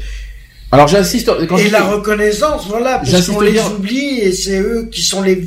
Alors 0.73 0.89
j'insiste 0.89 1.31
quand 1.47 1.59
et 1.59 1.67
je 1.67 1.73
la 1.73 1.85
reconnaissance, 1.85 2.67
voilà, 2.67 2.99
parce 2.99 3.29
qu'on 3.29 3.41
les 3.41 3.61
oublie 3.61 4.21
et 4.21 4.33
c'est 4.33 4.59
eux 4.59 4.89
qui 4.91 5.03
sont 5.03 5.23
les 5.23 5.41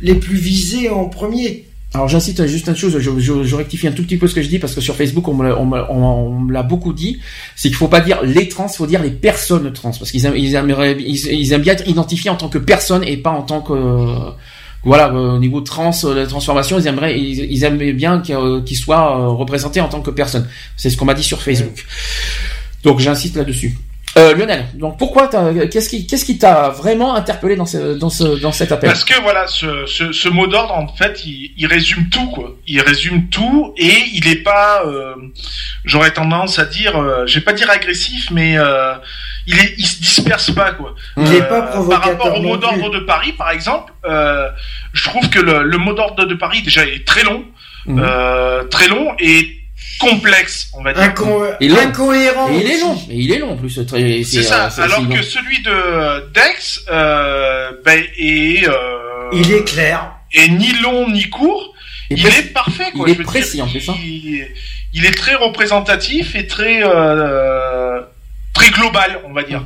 les 0.00 0.14
plus 0.14 0.36
visés 0.36 0.88
en 0.88 1.06
premier. 1.06 1.66
Alors 1.96 2.08
j'insiste 2.08 2.46
juste 2.46 2.68
une 2.68 2.76
chose, 2.76 2.98
je, 2.98 3.10
je, 3.18 3.42
je 3.42 3.56
rectifie 3.56 3.88
un 3.88 3.92
tout 3.92 4.02
petit 4.02 4.18
peu 4.18 4.28
ce 4.28 4.34
que 4.34 4.42
je 4.42 4.48
dis 4.48 4.58
parce 4.58 4.74
que 4.74 4.82
sur 4.82 4.94
Facebook 4.96 5.26
on 5.28 5.32
me, 5.34 5.48
l'a- 5.48 5.58
on 5.58 5.64
me, 5.64 5.78
on, 5.90 6.04
on 6.04 6.40
me 6.40 6.52
l'a 6.52 6.62
beaucoup 6.62 6.92
dit, 6.92 7.20
c'est 7.56 7.68
qu'il 7.68 7.76
faut 7.76 7.88
pas 7.88 8.00
dire 8.00 8.22
les 8.22 8.48
trans, 8.48 8.66
il 8.70 8.76
faut 8.76 8.86
dire 8.86 9.02
les 9.02 9.10
personnes 9.10 9.72
trans 9.72 9.92
parce 9.98 10.10
qu'ils 10.10 10.26
aiment, 10.26 10.36
ils 10.36 10.50
ils, 10.50 11.52
aiment 11.54 11.62
bien 11.62 11.72
être 11.72 11.88
identifiés 11.88 12.28
en 12.28 12.36
tant 12.36 12.50
que 12.50 12.58
personne 12.58 13.02
et 13.02 13.16
pas 13.16 13.30
en 13.30 13.42
tant 13.42 13.62
que 13.62 13.72
euh, 13.72 14.30
voilà 14.84 15.08
euh, 15.10 15.36
au 15.36 15.38
niveau 15.38 15.62
trans, 15.62 15.90
euh, 16.04 16.14
la 16.14 16.26
transformation, 16.26 16.78
ils 16.78 16.86
aimeraient, 16.86 17.18
ils, 17.18 17.50
ils 17.50 17.64
aimeraient 17.64 17.94
bien 17.94 18.20
qu'ils 18.20 18.34
euh, 18.34 18.60
qu'ils 18.60 18.76
soient 18.76 19.16
représentés 19.28 19.80
en 19.80 19.88
tant 19.88 20.02
que 20.02 20.10
personne. 20.10 20.46
C'est 20.76 20.90
ce 20.90 20.98
qu'on 20.98 21.06
m'a 21.06 21.14
dit 21.14 21.22
sur 21.24 21.40
Facebook. 21.40 21.86
Donc 22.82 23.00
j'insiste 23.00 23.36
là-dessus. 23.36 23.78
Euh, 24.18 24.34
Lionel, 24.34 24.64
donc 24.74 24.98
pourquoi 24.98 25.28
t'as- 25.28 25.66
qu'est-ce 25.66 25.90
qui 25.90 26.06
qu'est-ce 26.06 26.24
qui 26.24 26.38
t'a 26.38 26.70
vraiment 26.70 27.14
interpellé 27.14 27.54
dans 27.54 27.66
ce 27.66 27.98
dans 27.98 28.08
ce 28.08 28.24
dans 28.40 28.50
cet 28.52 28.72
appel? 28.72 28.88
Parce 28.88 29.04
que 29.04 29.20
voilà, 29.20 29.46
ce, 29.46 29.84
ce, 29.86 30.10
ce 30.12 30.28
mot 30.30 30.46
d'ordre, 30.46 30.72
en 30.74 30.88
fait, 30.88 31.22
il, 31.26 31.52
il 31.58 31.66
résume 31.66 32.08
tout, 32.08 32.26
quoi. 32.30 32.54
Il 32.66 32.80
résume 32.80 33.28
tout 33.28 33.74
et 33.76 33.92
il 34.14 34.26
est 34.26 34.42
pas, 34.42 34.84
euh, 34.86 35.14
j'aurais 35.84 36.12
tendance 36.12 36.58
à 36.58 36.64
dire, 36.64 36.96
euh, 36.96 37.26
je 37.26 37.34
vais 37.38 37.44
pas 37.44 37.52
dire 37.52 37.68
agressif, 37.70 38.30
mais 38.30 38.56
euh, 38.56 38.94
il 39.46 39.58
est, 39.58 39.74
il 39.76 39.86
se 39.86 40.00
disperse 40.00 40.50
pas, 40.50 40.70
quoi. 40.72 40.94
Il 41.18 41.34
est 41.34 41.42
pas 41.48 41.60
Par 41.60 41.70
provocateur 41.72 42.10
rapport 42.12 42.38
au 42.38 42.42
mot 42.42 42.56
d'ordre 42.56 42.88
de 42.90 43.00
Paris, 43.00 43.32
par 43.32 43.50
exemple, 43.50 43.92
euh, 44.06 44.48
je 44.94 45.04
trouve 45.04 45.28
que 45.28 45.40
le, 45.40 45.62
le 45.62 45.76
mot 45.76 45.92
d'ordre 45.92 46.24
de 46.24 46.34
Paris 46.34 46.62
déjà 46.62 46.86
est 46.86 47.06
très 47.06 47.22
long, 47.22 47.44
Mhm. 47.88 48.02
euh, 48.02 48.64
très 48.64 48.88
long 48.88 49.14
et 49.20 49.60
complexe, 49.98 50.70
on 50.74 50.82
va 50.82 50.92
dire. 50.92 51.02
Inco- 51.02 51.44
Et 51.60 51.68
long. 51.68 51.76
incohérent. 51.78 52.50
Et 52.50 52.56
il 52.60 52.70
est 52.70 52.80
long, 52.80 52.94
et 53.10 53.16
il 53.16 53.32
est 53.32 53.38
long 53.38 53.52
en 53.52 53.56
plus. 53.56 53.70
C'est 53.70 54.42
ça. 54.42 54.66
euh, 54.78 54.82
Alors 54.82 55.08
que 55.08 55.22
celui 55.22 55.62
de 55.62 56.30
Dex, 56.32 56.84
euh, 56.90 57.70
ben, 57.84 58.02
est, 58.18 58.68
euh, 58.68 58.72
Il 59.32 59.52
est 59.52 59.64
clair. 59.64 60.12
est 60.32 60.48
ni 60.48 60.72
long 60.82 61.10
ni 61.10 61.28
court. 61.30 61.72
Et 62.10 62.14
il 62.14 62.26
est 62.26 62.52
parfait, 62.52 62.92
quoi. 62.94 63.06
Il 63.08 63.20
est 63.20 63.24
précis, 63.24 63.56
dire, 63.56 63.64
en 63.64 63.68
plus, 63.68 63.88
hein. 63.88 63.94
Il, 64.02 64.46
il 64.94 65.04
est 65.04 65.16
très 65.16 65.34
représentatif 65.34 66.34
et 66.36 66.46
très 66.46 66.80
euh, 66.84 68.00
très 68.52 68.70
global, 68.70 69.20
on 69.28 69.32
va 69.32 69.42
dire. 69.42 69.64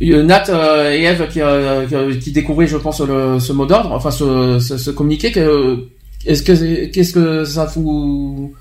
Nat 0.00 0.44
et 0.92 1.02
Eve 1.04 1.26
qui, 1.28 1.40
qui- 1.40 2.18
qui 2.20 2.32
découvraient, 2.32 2.66
je 2.68 2.76
pense, 2.76 3.00
le, 3.00 3.40
ce 3.40 3.52
mot 3.52 3.66
d'ordre, 3.66 3.92
enfin 3.92 4.10
ce, 4.10 4.58
ce, 4.60 4.78
ce 4.78 4.90
communiqué. 4.90 5.32
Que, 5.32 5.86
est-ce 6.26 6.42
que 6.42 6.84
qu'est-ce 6.86 7.12
que 7.12 7.44
ça 7.44 7.64
vous 7.66 8.54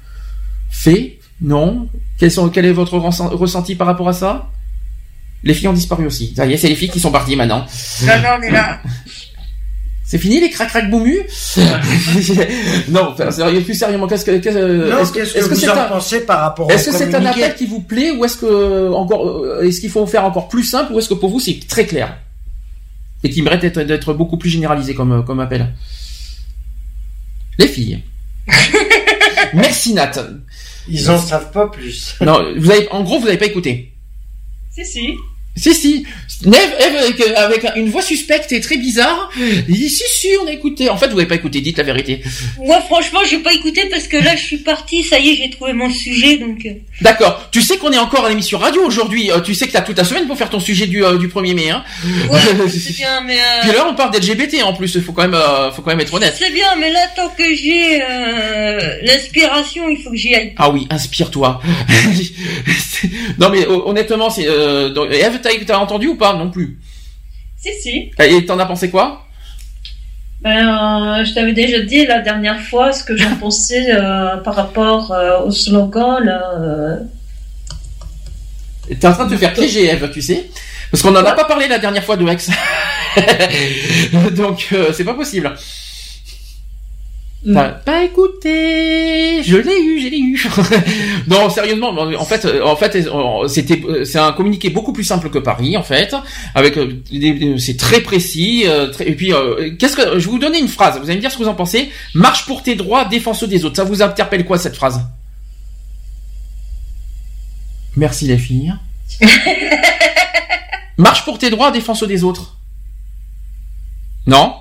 fait 0.70 1.20
Non. 1.42 1.88
Quels 2.18 2.32
sont, 2.32 2.50
quel 2.50 2.66
est 2.66 2.72
votre 2.74 2.98
ressent- 2.98 3.30
ressenti 3.30 3.76
par 3.76 3.88
rapport 3.88 4.10
à 4.10 4.14
ça? 4.14 4.50
Les 5.44 5.54
filles 5.54 5.70
ont 5.70 5.74
disparu 5.74 6.06
aussi. 6.06 6.34
Ça 6.36 6.46
y 6.46 6.54
est, 6.54 6.58
c'est 6.58 6.68
les 6.68 6.76
filles 6.76 6.90
qui 6.90 7.00
sont 7.00 7.12
parties 7.12 7.36
maintenant. 7.38 7.66
Non, 8.04 8.14
non, 8.22 8.30
on 8.40 8.42
est 8.42 8.52
là. 8.52 8.80
C'est 10.04 10.18
fini 10.18 10.40
les 10.40 10.50
crac 10.50 10.70
crac 10.70 10.90
boumu 10.90 11.20
Non, 12.90 13.16
sérieux, 13.30 13.62
plus 13.62 13.76
sérieusement, 13.76 14.08
qu'est-ce 14.08 14.26
que 14.26 14.38
qu'est-ce 14.40 15.48
vous 15.48 15.56
c'est 15.56 15.70
en 15.70 15.78
un- 15.78 15.84
pensez 15.84 16.22
par 16.22 16.40
rapport 16.40 16.72
Est-ce 16.72 16.90
que 16.90 16.96
c'est 16.98 17.14
un 17.14 17.24
appel 17.28 17.54
qui 17.54 17.68
vous 17.68 17.82
plaît 17.82 18.10
ou 18.10 18.26
est-ce 18.26 18.38
que 18.38 18.92
encore 18.92 19.28
euh, 19.28 19.62
est-ce 19.62 19.80
qu'il 19.80 19.92
faut 19.92 20.08
faire 20.08 20.26
encore 20.26 20.48
plus 20.48 20.64
simple 20.64 20.94
ou 20.94 20.98
est-ce 20.98 21.10
que 21.10 21.14
pour 21.14 21.30
vous 21.30 21.40
c'est 21.40 21.60
très 21.68 21.86
clair? 21.86 22.18
Et 23.24 23.30
qui 23.30 23.44
mérite 23.44 23.62
d'être, 23.62 23.82
d'être 23.82 24.14
beaucoup 24.16 24.38
plus 24.38 24.50
généralisé 24.50 24.96
comme 24.96 25.12
euh, 25.12 25.22
comme 25.22 25.42
appel 25.42 25.68
Les 27.60 27.68
filles. 27.68 28.02
Merci 29.54 29.94
Nat. 29.94 30.12
Ils 30.90 31.09
en 31.11 31.18
savent 31.18 31.51
pas 31.51 31.68
plus. 31.68 32.16
Non, 32.22 32.53
vous 32.58 32.72
avez 32.72 32.90
en 32.90 33.03
gros 33.03 33.19
vous 33.19 33.26
n'avez 33.26 33.38
pas 33.38 33.45
écouté. 33.45 33.93
Si, 34.72 34.85
si. 34.85 35.16
Si 35.56 35.74
si. 35.74 36.06
Neve, 36.45 36.74
Eve, 36.80 36.95
avec, 36.95 37.19
euh, 37.19 37.34
avec 37.36 37.66
une 37.76 37.90
voix 37.90 38.02
suspecte 38.02 38.53
et 38.53 38.61
très 38.61 38.78
bizarre, 38.78 39.30
il 39.38 39.66
dit 39.78 39.90
si 39.90 40.03
si 40.10 40.30
on 40.42 40.48
a 40.48 40.53
écouté. 40.53 40.90
En 40.90 40.95
fait 40.95 41.08
vous 41.10 41.16
n'avez 41.18 41.28
pas 41.28 41.36
écouté, 41.36 41.60
dites 41.60 41.78
la 41.78 41.84
vérité. 41.84 42.22
Moi, 42.64 42.80
franchement, 42.80 43.19
j'ai 43.30 43.40
pas 43.40 43.52
écouté 43.53 43.88
parce 43.92 44.08
que 44.08 44.16
là, 44.16 44.38
je 44.38 44.42
suis 44.44 44.60
partie. 44.60 45.03
Ça 45.03 45.19
y 45.19 45.32
est, 45.32 45.36
j'ai 45.36 45.50
trouvé 45.50 45.74
mon 45.74 45.90
sujet, 45.90 46.38
donc. 46.38 46.60
euh, 46.66 46.69
D'accord. 47.02 47.50
Tu 47.52 47.61
sais 47.61 47.76
qu'on 47.76 47.92
est 47.92 47.98
encore 47.98 48.24
à 48.26 48.30
l'émission 48.30 48.58
radio 48.58 48.82
aujourd'hui. 48.86 49.30
euh, 49.32 49.42
tu 49.42 49.53
sais 49.53 49.68
que 49.68 49.74
t'as 49.74 49.82
toute 49.82 49.98
la 49.98 50.06
semaine 50.06 50.28
pour 50.28 50.38
faire 50.38 50.50
ton 50.50 50.61
sujet 50.61 50.88
du, 50.88 51.03
euh, 51.03 51.18
du 51.18 51.28
1er 51.28 51.53
mai. 51.53 51.69
Hein. 51.72 51.84
Ouais, 52.32 52.40
c'est 52.69 52.95
bien, 52.95 53.19
mais. 53.26 53.38
euh, 53.40 53.44
Puis 53.64 53.72
là, 53.74 53.86
on 53.90 53.95
parle 53.95 54.11
d'LGBT 54.11 54.64
en 54.64 54.72
plus. 54.74 54.95
Il 54.95 55.02
faut 55.02 55.11
quand 55.11 55.24
même, 55.24 55.34
euh, 55.34 55.72
faut 55.74 55.82
quand 55.82 55.92
même 55.92 56.00
être 56.00 56.14
honnête. 56.14 56.36
C'est 56.40 56.53
bien, 56.53 56.74
mais 56.80 56.90
là, 56.94 57.02
tant 57.18 57.28
que 57.38 57.44
j'ai 57.53 58.00
l'inspiration, 59.03 59.90
il 59.90 59.98
faut 60.02 60.11
que 60.11 60.16
j'y 60.18 60.34
aille. 60.36 60.53
Ah 60.58 60.69
oui, 60.69 60.88
inspire-toi. 60.90 61.60
non 63.40 63.50
mais 63.50 63.66
hon- 63.68 63.88
honnêtement, 63.90 64.30
c'est. 64.30 64.48
Euh, 64.48 64.90
donc, 65.43 65.53
Eve, 65.53 65.66
t'as, 65.66 65.77
entendu 65.77 66.08
ou 66.08 66.16
pas 66.16 66.34
non 66.34 66.50
plus 66.50 66.80
Si, 67.58 67.69
si. 67.82 68.11
Et 68.19 68.45
t'en 68.45 68.59
as 68.59 68.66
pensé 68.66 68.90
quoi 68.90 69.26
Ben, 70.42 70.68
euh, 70.68 71.24
je 71.24 71.34
t'avais 71.34 71.53
déjà 71.53 71.80
dit 71.82 72.06
la 72.06 72.19
dernière 72.19 72.61
fois 72.61 72.92
ce 72.92 73.03
que 73.03 73.16
j'en 73.16 73.35
pensais 73.35 73.92
euh, 73.92 74.38
par 74.38 74.56
rapport 74.56 75.11
euh, 75.11 75.42
au 75.42 75.51
slogan. 75.51 77.08
T'es 78.88 79.08
en 79.08 79.14
train 79.14 79.26
de 79.26 79.35
te 79.35 79.38
faire 79.38 79.53
piéger, 79.53 79.85
Eve, 79.85 80.09
tu 80.11 80.22
sais 80.22 80.50
Parce 80.92 81.03
qu'on 81.03 81.16
en 81.16 81.24
a 81.24 81.34
pas 81.34 81.45
parlé 81.45 81.68
la 81.68 81.80
dernière 81.80 82.03
fois 82.03 82.18
de 82.18 82.27
Hex. 82.27 82.50
donc 84.35 84.74
c'est 84.93 85.03
pas 85.03 85.14
possible. 85.14 85.53
Pas 87.85 88.03
écouté 88.03 89.42
Je 89.43 89.58
l'ai 89.58 89.80
eu, 89.82 90.01
je 90.01 90.08
l'ai 90.09 90.19
eu. 90.19 90.45
non, 91.27 91.50
sérieusement, 91.50 91.90
en 91.98 92.26
fait, 92.26 92.43
euh, 92.43 92.66
en 92.66 92.76
fait, 92.76 92.95
euh, 92.98 93.48
c'était, 93.48 93.82
euh, 93.88 94.03
c'est 94.03 94.19
un 94.19 94.34
communiqué 94.34 94.69
beaucoup 94.69 94.92
plus 94.92 95.06
simple 95.06 95.30
que 95.30 95.40
Paris, 95.40 95.77
en 95.77 95.84
fait, 95.84 96.14
avec, 96.53 96.77
c'est 97.58 97.77
très 97.77 98.01
précis, 98.01 98.66
très- 98.92 99.08
et 99.09 99.16
puis, 99.16 99.34
euh, 99.34 99.72
qu'est-ce 99.80 99.95
que, 99.95 100.19
je 100.19 100.26
vais 100.26 100.32
vous 100.32 100.38
donner 100.40 100.59
une 100.59 100.68
phrase, 100.68 100.98
vous 101.00 101.06
allez 101.06 101.16
me 101.16 101.22
dire 101.22 101.32
ce 101.32 101.38
que 101.38 101.43
vous 101.43 101.50
en 101.50 101.56
pensez. 101.56 101.90
Marche 102.14 102.45
pour 102.45 102.61
tes 102.61 102.76
droits, 102.76 103.06
défense 103.06 103.43
des 103.45 103.64
autres. 103.64 103.77
Ça 103.77 103.85
vous 103.85 104.01
interpelle 104.01 104.43
quoi 104.43 104.58
cette 104.58 104.76
phrase? 104.76 105.00
Merci 107.95 108.27
les 108.27 108.38
filles. 108.38 108.74
Marche 110.98 111.24
pour 111.24 111.38
tes 111.38 111.50
droits, 111.50 111.72
défense 111.72 112.03
des 112.03 112.24
autres. 112.26 112.58
Non? 114.27 114.56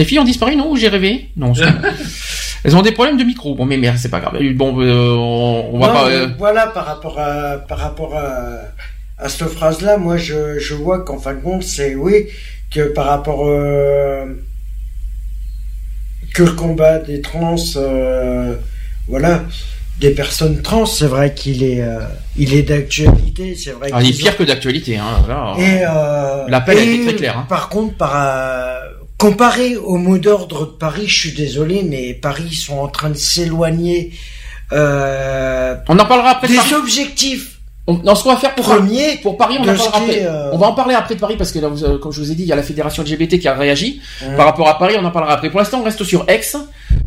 Les 0.00 0.06
filles 0.06 0.18
ont 0.18 0.24
disparu, 0.24 0.56
non 0.56 0.70
Ou 0.70 0.76
j'ai 0.76 0.88
rêvé 0.88 1.28
Non. 1.36 1.54
c'est- 1.54 1.64
Elles 2.64 2.74
ont 2.74 2.80
des 2.80 2.92
problèmes 2.92 3.18
de 3.18 3.24
micro. 3.24 3.54
Bon, 3.54 3.66
mais 3.66 3.76
merde, 3.76 3.98
c'est 3.98 4.08
pas 4.08 4.20
grave. 4.20 4.38
Bon, 4.54 4.80
euh, 4.80 5.12
on, 5.14 5.70
on 5.74 5.78
va 5.78 5.86
Non, 5.88 5.92
pas. 5.92 6.08
euh, 6.08 6.28
Voilà, 6.38 6.68
par 6.68 6.86
rapport 6.86 7.18
à, 7.20 7.58
par 7.58 7.76
rapport 7.78 8.14
à, 8.16 8.60
à 9.18 9.28
cette 9.28 9.48
phrase-là, 9.48 9.98
moi, 9.98 10.16
je, 10.16 10.58
je 10.58 10.72
vois 10.74 11.04
qu'en 11.04 11.18
fin 11.18 11.34
de 11.34 11.40
compte, 11.40 11.62
c'est 11.64 11.94
oui, 11.96 12.28
que 12.74 12.80
par 12.94 13.04
rapport, 13.06 13.46
euh, 13.46 14.24
que 16.34 16.44
le 16.44 16.52
combat 16.52 16.98
des 16.98 17.20
trans, 17.20 17.56
euh, 17.76 18.54
voilà, 19.08 19.42
des 19.98 20.10
personnes 20.12 20.62
trans, 20.62 20.86
c'est 20.86 21.06
vrai 21.06 21.34
qu'il 21.34 21.62
est, 21.62 21.82
euh, 21.82 21.98
il 22.36 22.54
est 22.54 22.62
d'actualité, 22.62 23.54
c'est 23.54 23.72
vrai. 23.72 23.90
Ah, 23.92 24.02
il 24.02 24.08
est 24.10 24.18
pire 24.18 24.32
ont- 24.32 24.36
que 24.38 24.44
d'actualité. 24.44 24.96
Hein. 24.96 25.24
Et, 25.58 25.80
euh, 25.86 26.44
L'appel 26.48 26.78
été 26.78 27.04
très 27.06 27.14
clair. 27.16 27.38
Hein. 27.38 27.46
Par 27.50 27.68
contre, 27.68 27.96
par, 27.96 28.12
euh, 28.16 28.80
comparé 29.20 29.76
au 29.76 29.96
mot 29.98 30.16
d'ordre 30.18 30.60
de 30.66 30.70
Paris, 30.72 31.06
je 31.06 31.18
suis 31.20 31.32
désolé, 31.32 31.82
mais 31.84 32.14
Paris 32.14 32.54
sont 32.54 32.78
en 32.78 32.88
train 32.88 33.10
de 33.10 33.16
s'éloigner. 33.16 34.12
Euh, 34.72 35.76
On 35.88 35.98
en 35.98 36.06
parlera 36.06 36.30
après. 36.30 36.46
de 36.48 36.52
des 36.52 36.58
Paris. 36.58 36.74
objectifs 36.74 37.58
On, 37.86 37.94
non, 37.98 38.14
ce 38.14 38.22
qu'on 38.22 38.30
va 38.32 38.36
faire 38.38 38.54
pour 38.54 38.64
premiers 38.66 39.16
pour 39.22 39.36
Paris, 39.36 39.56
on 39.58 39.62
en 39.62 39.66
parlera 39.66 39.98
après. 39.98 40.24
euh, 40.24 40.50
On 40.52 40.58
va 40.58 40.68
en 40.68 40.74
parler 40.74 40.94
après 40.94 41.16
de 41.16 41.20
Paris 41.20 41.34
parce 41.36 41.50
que 41.52 41.58
là, 41.58 41.68
vous, 41.68 41.84
euh, 41.84 41.98
comme 41.98 42.12
je 42.12 42.20
vous 42.20 42.30
ai 42.30 42.34
dit, 42.34 42.44
il 42.44 42.48
y 42.48 42.52
a 42.52 42.56
la 42.56 42.62
fédération 42.62 43.02
LGBT 43.02 43.38
qui 43.38 43.48
a 43.48 43.54
réagi. 43.54 44.00
Ouais. 44.22 44.36
Par 44.36 44.46
rapport 44.46 44.68
à 44.68 44.78
Paris, 44.78 44.94
on 44.98 45.04
en 45.04 45.10
parlera 45.10 45.34
après. 45.34 45.50
Pour 45.50 45.58
l'instant, 45.60 45.80
on 45.80 45.84
reste 45.84 46.02
sur 46.04 46.24
Aix. 46.28 46.40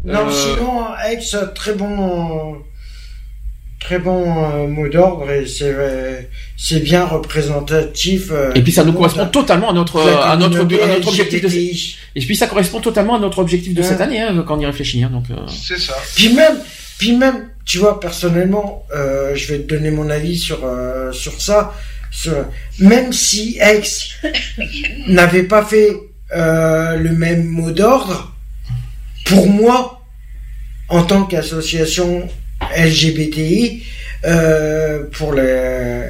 Non, 0.03 0.19
Euh, 0.27 0.32
sinon, 0.32 0.83
Aix, 1.09 1.19
très 1.56 1.74
bon, 1.74 2.58
très 3.84 4.00
bon 4.00 4.22
euh, 4.45 4.68
mot 4.68 4.88
d'ordre 4.88 5.30
et 5.30 5.45
c'est 5.45 5.74
euh, 5.74 6.22
c'est 6.58 6.80
bien 6.80 7.06
représentatif. 7.06 8.30
euh, 8.32 8.52
Et 8.56 8.62
puis 8.62 8.72
ça 8.72 8.84
nous 8.84 8.94
correspond 8.94 9.26
totalement 9.28 9.70
à 9.70 9.74
notre 9.74 10.00
à 10.02 10.36
notre 10.38 10.60
à 10.62 10.88
notre 10.88 11.08
objectif 11.10 11.42
de 11.42 11.50
et 12.16 12.20
puis 12.26 12.36
ça 12.36 12.48
correspond 12.48 12.80
totalement 12.80 13.16
à 13.16 13.20
notre 13.20 13.40
objectif 13.40 13.74
de 13.74 13.82
Ouais. 13.82 13.88
cette 13.88 14.02
année 14.02 14.22
hein, 14.22 14.44
quand 14.48 14.58
on 14.58 14.62
y 14.62 14.66
réfléchit. 14.66 15.03
Hein, 15.03 15.10
donc 15.12 15.26
euh, 15.32 15.36
C'est 15.48 15.80
ça. 15.80 15.95
Puis 16.16 16.34
même, 16.34 16.58
puis 16.98 17.12
même, 17.18 17.50
tu 17.66 17.80
vois, 17.80 18.00
personnellement, 18.00 18.86
euh, 18.95 19.36
je 19.36 19.48
vais 19.52 19.60
te 19.60 19.68
donner 19.74 19.92
mon 19.92 20.10
avis 20.10 20.38
sur 20.38 20.60
euh, 20.64 21.12
sur 21.12 21.42
ça. 21.42 21.74
Sur- 22.12 22.45
même 22.80 23.12
si 23.12 23.58
X 23.60 24.12
n'avait 25.08 25.44
pas 25.44 25.66
fait 25.66 25.92
euh, 26.36 26.95
le 26.98 27.12
même 27.12 27.44
mot 27.45 27.72
d'ordre, 27.72 28.34
pour 29.26 29.48
moi, 29.50 30.02
en 30.90 31.03
tant 31.03 31.24
qu'association 31.24 32.28
LGBTI, 32.75 33.83
euh, 34.25 35.03
pour 35.11 35.33
les, 35.33 36.09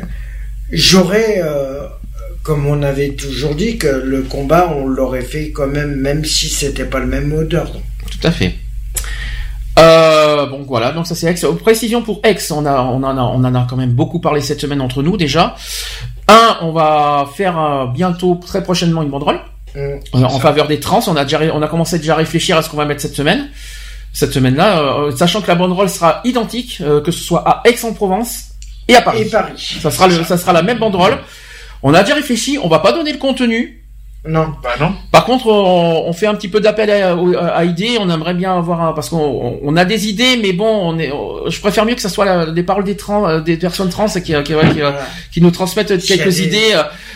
j'aurais, 0.72 1.42
euh, 1.44 1.88
comme 2.44 2.66
on 2.66 2.82
avait 2.84 3.10
toujours 3.10 3.56
dit, 3.56 3.78
que 3.78 3.88
le 3.88 4.24
combat, 4.24 4.74
on 4.76 4.88
l'aurait 4.88 5.22
fait 5.22 5.52
quand 5.52 5.68
même, 5.68 5.96
même 5.96 6.26
si 6.26 6.50
c'était 6.50 6.86
pas 6.86 7.00
le 7.00 7.08
même 7.08 7.28
mot 7.28 7.44
d'ordre. 7.44 7.82
tout 8.10 8.28
à 8.28 8.32
fait. 8.32 8.56
Euh, 9.80 10.46
bon 10.46 10.64
voilà, 10.68 10.92
donc 10.92 11.08
ça 11.08 11.16
c'est 11.16 11.32
Aix. 11.32 11.44
Euh, 11.44 11.54
Précision 11.54 12.04
pour 12.04 12.22
Aix, 12.24 12.38
on 12.52 12.64
a 12.66 12.82
on 12.84 13.02
en 13.02 13.18
a 13.18 13.22
on 13.22 13.44
en 13.44 13.56
a 13.56 13.66
quand 13.68 13.76
même 13.76 13.94
beaucoup 13.94 14.20
parlé 14.20 14.40
cette 14.40 14.62
semaine 14.62 14.82
entre 14.82 15.02
nous 15.02 15.18
déjà. 15.18 15.56
Un, 16.28 16.58
on 16.62 16.72
va 16.72 17.28
faire 17.36 17.60
euh, 17.60 17.88
bientôt 17.88 18.40
très 18.46 18.62
prochainement 18.64 19.02
une 19.02 19.10
banderole. 19.10 19.40
Mm. 19.76 19.80
Euh, 19.80 20.24
en 20.24 20.40
faveur 20.40 20.68
des 20.68 20.80
trans. 20.80 21.02
On 21.08 21.16
a 21.16 21.24
déjà, 21.24 21.40
on 21.54 21.62
a 21.62 21.68
commencé 21.68 21.98
déjà 21.98 22.14
à 22.14 22.18
réfléchir 22.18 22.58
à 22.58 22.62
ce 22.62 22.70
qu'on 22.70 22.78
va 22.78 22.86
mettre 22.86 23.02
cette 23.02 23.16
semaine. 23.16 23.50
Cette 24.14 24.32
semaine-là, 24.32 24.80
euh, 24.80 25.12
sachant 25.16 25.42
que 25.42 25.48
la 25.48 25.56
banderole 25.56 25.90
sera 25.90 26.22
identique, 26.24 26.78
euh, 26.82 27.02
que 27.02 27.12
ce 27.12 27.20
soit 27.24 27.44
à 27.50 27.62
Aix-en-Provence 27.66 28.50
et 28.88 28.96
à 28.96 29.02
Paris. 29.02 29.24
Et 29.24 29.26
Paris. 29.26 29.80
Ça 29.82 29.90
sera 29.90 30.08
le, 30.08 30.24
ça 30.24 30.38
sera 30.38 30.54
la 30.54 30.62
même 30.62 30.78
banderole. 30.78 31.18
On 31.82 31.94
a 31.94 32.04
déjà 32.04 32.16
réfléchi. 32.16 32.58
On 32.64 32.68
va 32.70 32.80
pas 32.80 32.92
donner 32.92 33.12
le 33.12 33.18
contenu. 33.18 33.80
Non. 34.26 34.54
Bah 34.64 34.70
non. 34.80 34.94
Par 35.12 35.26
contre, 35.26 35.48
on, 35.48 36.06
on 36.08 36.14
fait 36.14 36.28
un 36.28 36.36
petit 36.36 36.48
peu 36.48 36.62
d'appel 36.62 36.90
à, 36.92 37.14
à 37.56 37.66
idées. 37.66 37.98
On 38.00 38.10
aimerait 38.10 38.36
bien 38.36 38.56
avoir 38.58 38.82
un, 38.82 38.94
parce 38.94 39.10
qu'on 39.10 39.18
on- 39.20 39.60
on 39.64 39.76
a 39.76 39.84
des 39.84 40.08
idées, 40.08 40.38
mais 40.42 40.54
bon, 40.54 40.66
on 40.94 40.98
est, 40.98 41.12
on- 41.12 41.50
je 41.50 41.60
préfère 41.60 41.84
mieux 41.86 41.96
que 41.96 42.02
ça 42.02 42.08
soit 42.08 42.24
la- 42.24 42.46
des 42.46 42.64
paroles 42.64 42.86
des 42.86 42.96
trans, 42.96 43.28
euh, 43.28 43.42
des 43.42 43.58
personnes 43.58 43.90
trans 43.90 44.06
qui, 44.08 44.22
qui, 44.22 44.32
qui, 44.34 44.44
qui, 44.44 44.54
Voilà. 44.54 45.00
qui 45.34 45.42
nous 45.42 45.52
transmettent 45.52 46.02
quelques 46.06 46.40
idées, 46.40 46.74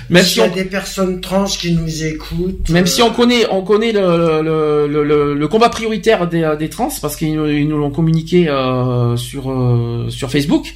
même 0.09 0.23
S'il 0.23 0.33
si 0.33 0.39
y 0.39 0.41
a 0.41 0.45
on 0.45 0.55
des 0.55 0.65
personnes 0.65 1.21
trans 1.21 1.45
qui 1.45 1.73
nous 1.73 2.03
écoutent. 2.03 2.69
Même 2.69 2.83
euh, 2.83 2.87
si 2.87 3.01
on 3.01 3.11
connaît, 3.11 3.45
on 3.51 3.61
connaît 3.63 3.91
le, 3.91 4.41
le, 4.41 4.87
le, 5.03 5.33
le, 5.33 5.47
combat 5.47 5.69
prioritaire 5.69 6.27
des, 6.27 6.55
des 6.57 6.69
trans 6.69 6.89
parce 7.01 7.15
qu'ils 7.15 7.35
nous, 7.35 7.77
l'ont 7.77 7.91
communiqué 7.91 8.47
euh, 8.47 9.17
sur 9.17 9.51
euh, 9.51 10.09
sur 10.09 10.31
Facebook. 10.31 10.73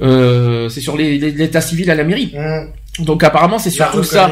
Euh, 0.00 0.68
c'est 0.68 0.80
sur 0.80 0.96
l'état 0.96 1.60
civil 1.60 1.90
à 1.90 1.94
la 1.94 2.04
mairie. 2.04 2.32
hum, 2.36 2.68
Donc 2.98 3.24
apparemment 3.24 3.58
c'est 3.58 3.70
surtout 3.70 4.02
ça. 4.04 4.30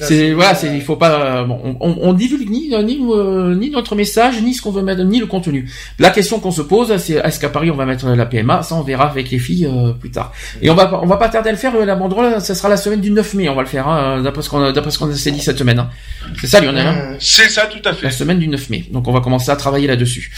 C'est 0.00 0.32
voilà, 0.32 0.50
euh, 0.50 0.54
c'est 0.58 0.74
il 0.74 0.82
faut 0.82 0.96
pas. 0.96 1.44
bon, 1.44 1.60
on, 1.62 1.76
on, 1.80 1.96
on 2.08 2.12
divulgue 2.12 2.50
ni 2.50 2.70
ni 2.84 2.98
euh, 3.08 3.54
ni 3.54 3.70
notre 3.70 3.94
message 3.94 4.42
ni 4.42 4.52
ce 4.52 4.62
qu'on 4.62 4.72
veut 4.72 4.82
mettre 4.82 5.04
ni 5.04 5.20
le 5.20 5.26
contenu. 5.26 5.70
La 6.00 6.10
question 6.10 6.40
qu'on 6.40 6.50
se 6.50 6.62
pose 6.62 6.96
c'est 6.96 7.14
est-ce 7.24 7.38
qu'à 7.38 7.48
Paris 7.50 7.70
on 7.70 7.76
va 7.76 7.86
mettre 7.86 8.08
la 8.08 8.26
PMA 8.26 8.64
Ça 8.64 8.74
on 8.74 8.82
verra 8.82 9.08
avec 9.08 9.30
les 9.30 9.38
filles 9.38 9.66
euh, 9.66 9.92
plus 9.92 10.10
tard. 10.10 10.32
Et 10.60 10.70
on 10.70 10.74
va 10.74 11.00
on 11.00 11.06
va 11.06 11.18
pas 11.18 11.28
tarder 11.28 11.50
à 11.50 11.52
le 11.52 11.58
faire. 11.58 11.72
euh, 11.76 11.84
La 11.84 11.94
banderole, 11.94 12.40
ça 12.40 12.56
sera 12.56 12.68
la 12.68 12.76
semaine 12.76 13.00
du 13.00 13.12
9 13.12 13.34
mai. 13.34 13.48
On 13.48 13.54
va 13.54 13.62
le 13.62 13.68
faire 13.68 13.86
hein, 13.86 14.20
d'après 14.22 14.42
ce 14.42 14.50
qu'on 14.50 14.72
d'après 14.72 14.90
ce 14.90 14.98
qu'on 14.98 15.12
s'est 15.14 15.30
dit 15.30 15.40
cette 15.40 15.58
semaine. 15.58 15.78
hein. 15.78 15.88
C'est 16.40 16.48
ça 16.48 16.60
Lionel. 16.60 16.86
hein? 16.88 17.14
C'est 17.20 17.48
ça, 17.48 17.66
tout 17.66 17.88
à 17.88 17.92
fait. 17.92 18.06
la 18.06 18.10
semaine 18.10 18.40
du 18.40 18.48
9 18.48 18.70
mai. 18.70 18.86
Donc 18.90 19.06
on 19.06 19.12
va 19.12 19.20
commencer 19.20 19.52
à 19.52 19.56
travailler 19.56 19.86
là-dessus. 19.86 20.32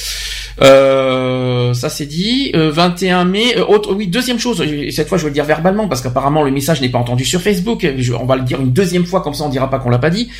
Euh, 0.60 1.72
ça 1.72 1.88
c'est 1.88 2.04
dit. 2.06 2.52
Euh, 2.54 2.70
21 2.70 3.24
mai. 3.24 3.56
euh, 3.56 3.64
autre, 3.64 3.94
oui, 3.94 4.08
deuxième 4.08 4.38
chose. 4.38 4.60
et 4.60 4.90
Cette 4.90 5.08
fois 5.08 5.16
je 5.16 5.22
vais 5.22 5.30
le 5.30 5.34
dire 5.34 5.44
verbalement 5.46 5.88
parce 5.88 6.02
qu'apparemment 6.02 6.42
le 6.42 6.50
message 6.50 6.82
n'est 6.82 6.90
pas 6.90 6.98
entendu 6.98 7.24
sur 7.24 7.40
Facebook. 7.40 7.61
On 8.20 8.26
va 8.26 8.36
le 8.36 8.42
dire 8.42 8.60
une 8.60 8.72
deuxième 8.72 9.04
fois 9.06 9.20
comme 9.22 9.34
ça 9.34 9.44
on 9.44 9.48
dira 9.48 9.68
pas 9.70 9.78
qu'on 9.78 9.90
l'a 9.90 9.98
pas 9.98 10.10
dit. 10.10 10.30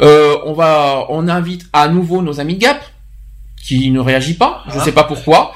Euh, 0.00 0.36
on 0.46 0.52
va, 0.54 1.06
on 1.10 1.28
invite 1.28 1.64
à 1.72 1.88
nouveau 1.88 2.22
nos 2.22 2.40
amis 2.40 2.54
de 2.54 2.60
Gap 2.60 2.80
qui 3.62 3.90
ne 3.90 4.00
réagit 4.00 4.34
pas. 4.34 4.64
Je 4.72 4.78
Ah. 4.80 4.84
sais 4.84 4.92
pas 4.92 5.04
pourquoi. 5.04 5.52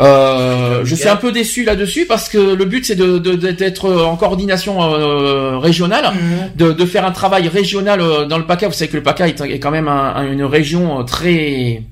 Euh, 0.00 0.84
je 0.84 0.94
suis 0.94 1.08
un 1.08 1.16
peu 1.16 1.32
déçu 1.32 1.64
là-dessus 1.64 2.06
parce 2.06 2.28
que 2.28 2.38
le 2.38 2.64
but 2.66 2.84
c'est 2.86 2.94
de, 2.94 3.18
d'être 3.18 3.90
en 3.92 4.16
coordination 4.16 4.80
euh, 4.80 5.58
régionale, 5.58 6.12
Mhm. 6.14 6.50
de, 6.54 6.72
de 6.72 6.86
faire 6.86 7.04
un 7.04 7.10
travail 7.10 7.48
régional 7.48 8.00
dans 8.28 8.38
le 8.38 8.44
PACA. 8.46 8.68
Vous 8.68 8.74
savez 8.74 8.90
que 8.90 8.96
le 8.96 9.02
PACA 9.02 9.26
est, 9.28 9.40
est 9.40 9.58
quand 9.58 9.72
même 9.72 9.88
un- 9.88 10.14
un- 10.14 10.30
une 10.32 10.44
région 10.44 11.02
très 11.04 11.82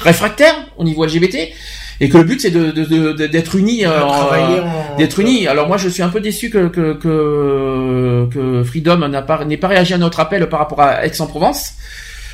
réfractaire 0.00 0.54
au 0.76 0.84
niveau 0.84 1.04
LGBT 1.04 1.52
et 2.04 2.08
que 2.10 2.18
le 2.18 2.24
but 2.24 2.40
c'est 2.40 2.50
de, 2.50 2.70
de- 2.70 2.84
de- 2.84 3.12
de- 3.12 3.26
d'être 3.26 3.54
unis, 3.56 3.86
euh, 3.86 4.00
travailler 4.00 4.60
en- 4.60 4.96
d'être 4.98 5.18
unis. 5.20 5.46
Alors 5.46 5.68
moi 5.68 5.76
je 5.78 5.88
suis 5.88 6.02
un 6.02 6.08
peu 6.10 6.20
déçu 6.20 6.50
que 6.50 6.66
que 6.68 6.92
que, 6.94 8.28
que 8.30 8.64
Freedom 8.64 9.08
n'a 9.08 9.22
pas 9.22 9.44
n'ait 9.44 9.56
pas 9.56 9.68
réagi 9.68 9.94
à 9.94 9.98
notre 9.98 10.20
appel 10.20 10.48
par 10.48 10.58
rapport 10.60 10.80
à 10.80 11.06
Aix-en-Provence. 11.06 11.72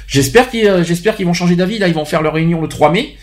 J'espère 0.07 0.51
qu'ils 0.51 0.67
euh, 0.67 0.83
j'espère 0.83 1.15
qu'ils 1.17 1.27
vont 1.27 1.35
changer 1.35 1.55
d'avis. 1.55 1.79
Là 1.79 1.87
ils 1.89 1.95
vont 1.95 2.05
faire 2.05 2.23
leur 2.23 2.35
réunion 2.35 2.61
le 2.61 2.69
3 2.69 2.91
mai. 2.91 3.17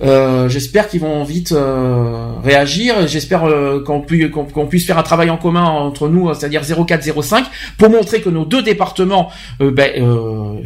Euh, 0.00 0.48
j'espère 0.48 0.88
qu'ils 0.88 1.00
vont 1.00 1.24
vite 1.24 1.50
euh, 1.50 2.30
réagir. 2.44 3.08
J'espère 3.08 3.44
euh, 3.46 3.82
qu'on 3.82 4.66
puisse 4.68 4.86
faire 4.86 4.96
un 4.98 5.02
travail 5.02 5.28
en 5.28 5.36
commun 5.36 5.64
entre 5.64 6.08
nous, 6.08 6.32
c'est-à-dire 6.34 6.62
0405, 6.86 7.44
pour 7.78 7.90
montrer 7.90 8.20
que 8.20 8.28
nos 8.28 8.44
deux 8.44 8.62
départements, 8.62 9.28
euh, 9.60 9.72
ben, 9.72 9.90
euh, 10.00 10.60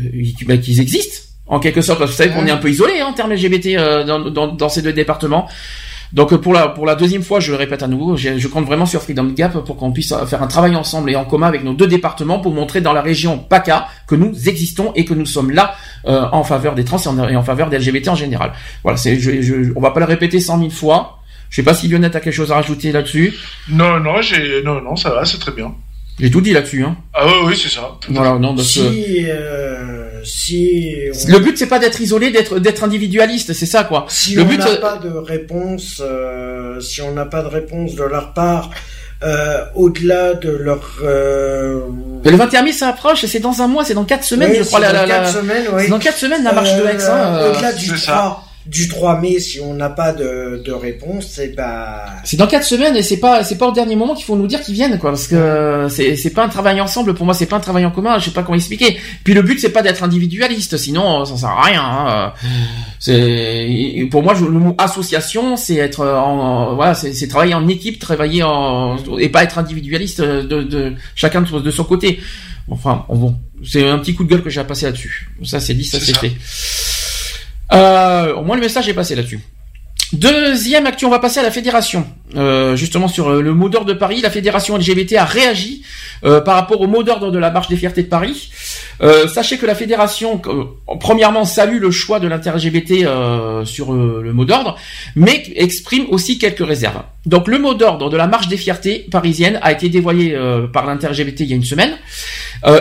ben, 0.46 0.60
qu'ils 0.60 0.80
existent 0.80 1.20
en 1.46 1.58
quelque 1.60 1.80
sorte. 1.80 1.98
Parce 1.98 2.10
que 2.10 2.16
vous 2.16 2.22
savez 2.22 2.34
qu'on 2.34 2.46
est 2.46 2.50
un 2.50 2.56
peu 2.58 2.70
isolé 2.70 3.00
hein, 3.00 3.06
en 3.06 3.12
termes 3.12 3.32
LGBT 3.32 3.66
euh, 3.76 4.04
dans, 4.04 4.18
dans, 4.18 4.48
dans 4.48 4.68
ces 4.68 4.82
deux 4.82 4.92
départements. 4.92 5.48
Donc 6.12 6.32
euh, 6.32 6.38
pour 6.38 6.52
la 6.52 6.68
pour 6.68 6.84
la 6.84 6.94
deuxième 6.94 7.22
fois, 7.22 7.40
je 7.40 7.52
le 7.52 7.56
répète 7.56 7.82
à 7.82 7.86
nouveau, 7.88 8.16
je, 8.16 8.36
je 8.36 8.48
compte 8.48 8.66
vraiment 8.66 8.84
sur 8.84 9.00
Freedom 9.02 9.24
Gap 9.34 9.64
pour 9.64 9.76
qu'on 9.76 9.92
puisse 9.92 10.12
euh, 10.12 10.26
faire 10.26 10.42
un 10.42 10.46
travail 10.46 10.76
ensemble 10.76 11.10
et 11.10 11.16
en 11.16 11.24
commun 11.24 11.46
avec 11.46 11.64
nos 11.64 11.72
deux 11.72 11.86
départements 11.86 12.38
pour 12.38 12.52
montrer 12.52 12.82
dans 12.82 12.92
la 12.92 13.00
région 13.00 13.38
PACA 13.38 13.88
que 14.06 14.14
nous 14.14 14.48
existons 14.48 14.92
et 14.94 15.04
que 15.06 15.14
nous 15.14 15.24
sommes 15.26 15.50
là 15.50 15.74
euh, 16.06 16.26
en 16.32 16.44
faveur 16.44 16.74
des 16.74 16.84
trans 16.84 16.98
et 16.98 17.08
en, 17.08 17.28
et 17.28 17.36
en 17.36 17.42
faveur 17.42 17.70
des 17.70 17.78
LGBT 17.78 18.08
en 18.08 18.14
général. 18.14 18.52
Voilà, 18.82 18.98
c'est 18.98 19.18
je, 19.18 19.40
je, 19.40 19.72
on 19.74 19.80
va 19.80 19.90
pas 19.90 20.00
le 20.00 20.06
répéter 20.06 20.38
cent 20.38 20.58
mille 20.58 20.70
fois. 20.70 21.18
Je 21.48 21.56
sais 21.56 21.62
pas 21.62 21.74
si 21.74 21.88
Lionel 21.88 22.14
a 22.14 22.20
quelque 22.20 22.32
chose 22.32 22.52
à 22.52 22.56
rajouter 22.56 22.92
là-dessus. 22.92 23.34
Non, 23.68 23.98
non, 24.00 24.20
j'ai, 24.22 24.62
non, 24.62 24.80
non, 24.82 24.96
ça 24.96 25.10
va, 25.10 25.24
c'est 25.24 25.38
très 25.38 25.52
bien. 25.52 25.74
J'ai 26.20 26.30
tout 26.30 26.40
dit 26.40 26.52
là-dessus. 26.52 26.84
Hein. 26.84 26.96
Ah 27.14 27.26
oui, 27.26 27.32
oui, 27.46 27.60
c'est 27.60 27.70
ça. 27.70 27.92
Voilà, 28.08 28.38
non, 28.38 28.54
parce 28.54 28.68
Si, 28.68 29.24
euh, 29.28 30.22
si 30.24 30.94
on- 31.28 31.32
Le 31.32 31.38
but 31.40 31.56
c'est 31.58 31.66
pas 31.66 31.78
d'être 31.78 32.00
isolé, 32.00 32.30
d'être 32.30 32.58
d'être 32.58 32.84
individualiste, 32.84 33.52
c'est 33.54 33.66
ça 33.66 33.84
quoi. 33.84 34.06
Si 34.08 34.34
le 34.34 34.42
on 34.42 34.44
but 34.44 34.58
n'a 34.58 34.68
euh, 34.68 34.76
pas 34.80 34.96
de 34.98 35.08
réponse, 35.10 36.00
euh, 36.04 36.80
si 36.80 37.00
on 37.02 37.12
n'a 37.12 37.24
pas 37.24 37.42
de 37.42 37.48
réponse 37.48 37.94
de 37.94 38.04
leur 38.04 38.34
part, 38.34 38.70
euh, 39.24 39.64
au-delà 39.74 40.34
de 40.34 40.50
leur. 40.50 40.98
Euh... 41.02 41.80
Mais 42.24 42.30
le 42.30 42.36
21 42.36 42.62
mai 42.62 42.72
ça 42.72 42.88
approche, 42.88 43.24
et 43.24 43.26
c'est 43.26 43.40
dans 43.40 43.62
un 43.62 43.66
mois, 43.68 43.84
c'est 43.84 43.94
dans 43.94 44.04
quatre 44.04 44.24
semaines, 44.24 44.50
Oui, 44.50 44.58
je 44.58 44.64
crois. 44.64 44.80
La, 44.80 44.92
dans 44.92 45.00
la, 45.02 45.06
quatre 45.08 45.22
la- 45.22 45.32
semaines, 45.32 45.64
oui. 45.72 45.88
Dans 45.88 45.98
quatre 45.98 46.18
semaines 46.18 46.44
la 46.44 46.52
marche 46.52 46.74
de 46.76 46.82
Aix. 46.82 47.02
Hein, 47.04 47.10
Euh, 47.10 47.38
euh, 47.38 47.52
Au-delà 47.52 47.72
du 47.72 47.88
3, 47.92 48.44
du 48.66 48.86
3 48.88 49.20
mai, 49.20 49.40
si 49.40 49.58
on 49.60 49.74
n'a 49.74 49.88
pas 49.90 50.12
de, 50.12 50.62
de 50.64 50.72
réponse, 50.72 51.26
c'est 51.28 51.48
pas. 51.56 52.04
C'est 52.24 52.36
dans 52.36 52.46
quatre 52.46 52.64
semaines 52.64 52.96
et 52.96 53.02
c'est 53.02 53.16
pas 53.16 53.42
c'est 53.44 53.58
pas 53.58 53.66
au 53.68 53.72
dernier 53.72 53.96
moment 53.96 54.14
qu'il 54.14 54.24
faut 54.24 54.36
nous 54.36 54.46
dire 54.46 54.60
qu'ils 54.62 54.74
viennent 54.74 54.98
quoi 54.98 55.10
parce 55.10 55.26
que 55.26 55.34
euh, 55.34 55.88
c'est 55.88 56.14
c'est 56.16 56.30
pas 56.30 56.44
un 56.44 56.48
travail 56.48 56.80
ensemble. 56.80 57.14
Pour 57.14 57.24
moi 57.26 57.34
c'est 57.34 57.46
pas 57.46 57.56
un 57.56 57.60
travail 57.60 57.84
en 57.84 57.90
commun. 57.90 58.18
Je 58.18 58.26
sais 58.26 58.30
pas 58.30 58.42
comment 58.42 58.56
expliquer. 58.56 58.96
Puis 59.24 59.34
le 59.34 59.42
but 59.42 59.58
c'est 59.58 59.70
pas 59.70 59.82
d'être 59.82 60.04
individualiste. 60.04 60.76
Sinon 60.76 61.24
ça 61.24 61.36
sert 61.36 61.48
à 61.48 61.62
rien 61.64 61.82
hein. 61.84 62.32
c'est 63.00 64.06
pour 64.10 64.22
moi 64.22 64.34
je- 64.34 64.44
le 64.44 64.50
mot 64.58 64.74
association 64.78 65.56
c'est 65.56 65.76
être 65.76 66.04
en, 66.06 66.70
en- 66.70 66.74
voilà 66.76 66.94
c'est 66.94 67.12
c'est 67.12 67.28
travailler 67.28 67.54
en 67.54 67.66
équipe 67.68 67.98
travailler 67.98 68.42
en 68.42 68.96
et 69.18 69.28
pas 69.28 69.42
être 69.42 69.58
individualiste 69.58 70.20
de, 70.20 70.62
de 70.62 70.92
chacun 71.14 71.42
de, 71.42 71.58
de 71.58 71.70
son 71.70 71.84
côté. 71.84 72.20
Enfin 72.70 73.04
bon 73.08 73.36
c'est 73.64 73.88
un 73.88 73.98
petit 73.98 74.14
coup 74.14 74.24
de 74.24 74.28
gueule 74.30 74.42
que 74.42 74.50
j'ai 74.50 74.60
à 74.60 74.64
passer 74.64 74.86
là-dessus. 74.86 75.30
Ça 75.44 75.58
c'est 75.60 75.74
dit 75.74 75.84
ça 75.84 75.98
C'est 75.98 76.16
fait 76.16 76.32
euh, 77.72 78.34
au 78.34 78.42
moins 78.42 78.56
le 78.56 78.62
message 78.62 78.88
est 78.88 78.94
passé 78.94 79.14
là-dessus 79.14 79.40
Deuxième 80.12 80.86
actu, 80.86 81.06
on 81.06 81.10
va 81.10 81.18
passer 81.18 81.40
à 81.40 81.42
la 81.42 81.50
fédération. 81.50 82.06
Euh, 82.34 82.76
justement 82.76 83.08
sur 83.08 83.28
euh, 83.28 83.42
le 83.42 83.52
mot 83.52 83.68
d'ordre 83.68 83.88
de 83.88 83.92
Paris, 83.92 84.22
la 84.22 84.30
fédération 84.30 84.76
LGBT 84.78 85.16
a 85.16 85.24
réagi 85.26 85.82
euh, 86.24 86.40
par 86.40 86.54
rapport 86.54 86.80
au 86.80 86.86
mot 86.86 87.02
d'ordre 87.02 87.30
de 87.30 87.38
la 87.38 87.50
marche 87.50 87.68
des 87.68 87.76
fiertés 87.76 88.02
de 88.02 88.08
Paris. 88.08 88.50
Sachez 89.34 89.58
que 89.58 89.66
la 89.66 89.74
fédération, 89.74 90.40
premièrement, 91.00 91.44
salue 91.44 91.80
le 91.80 91.90
choix 91.90 92.20
de 92.20 92.28
l'inter-LGBT 92.28 93.04
sur 93.64 93.92
le 93.92 94.32
mot 94.32 94.44
d'ordre, 94.44 94.76
mais 95.16 95.42
exprime 95.56 96.04
aussi 96.10 96.38
quelques 96.38 96.64
réserves. 96.64 97.02
Donc 97.26 97.48
le 97.48 97.58
mot 97.58 97.74
d'ordre 97.74 98.10
de 98.10 98.16
la 98.16 98.28
marche 98.28 98.46
des 98.46 98.56
fiertés 98.56 99.06
parisienne 99.10 99.58
a 99.62 99.72
été 99.72 99.88
dévoilé 99.88 100.38
par 100.72 100.86
l'inter-LGBT 100.86 101.40
il 101.40 101.46
y 101.50 101.52
a 101.52 101.56
une 101.56 101.64
semaine. 101.64 101.96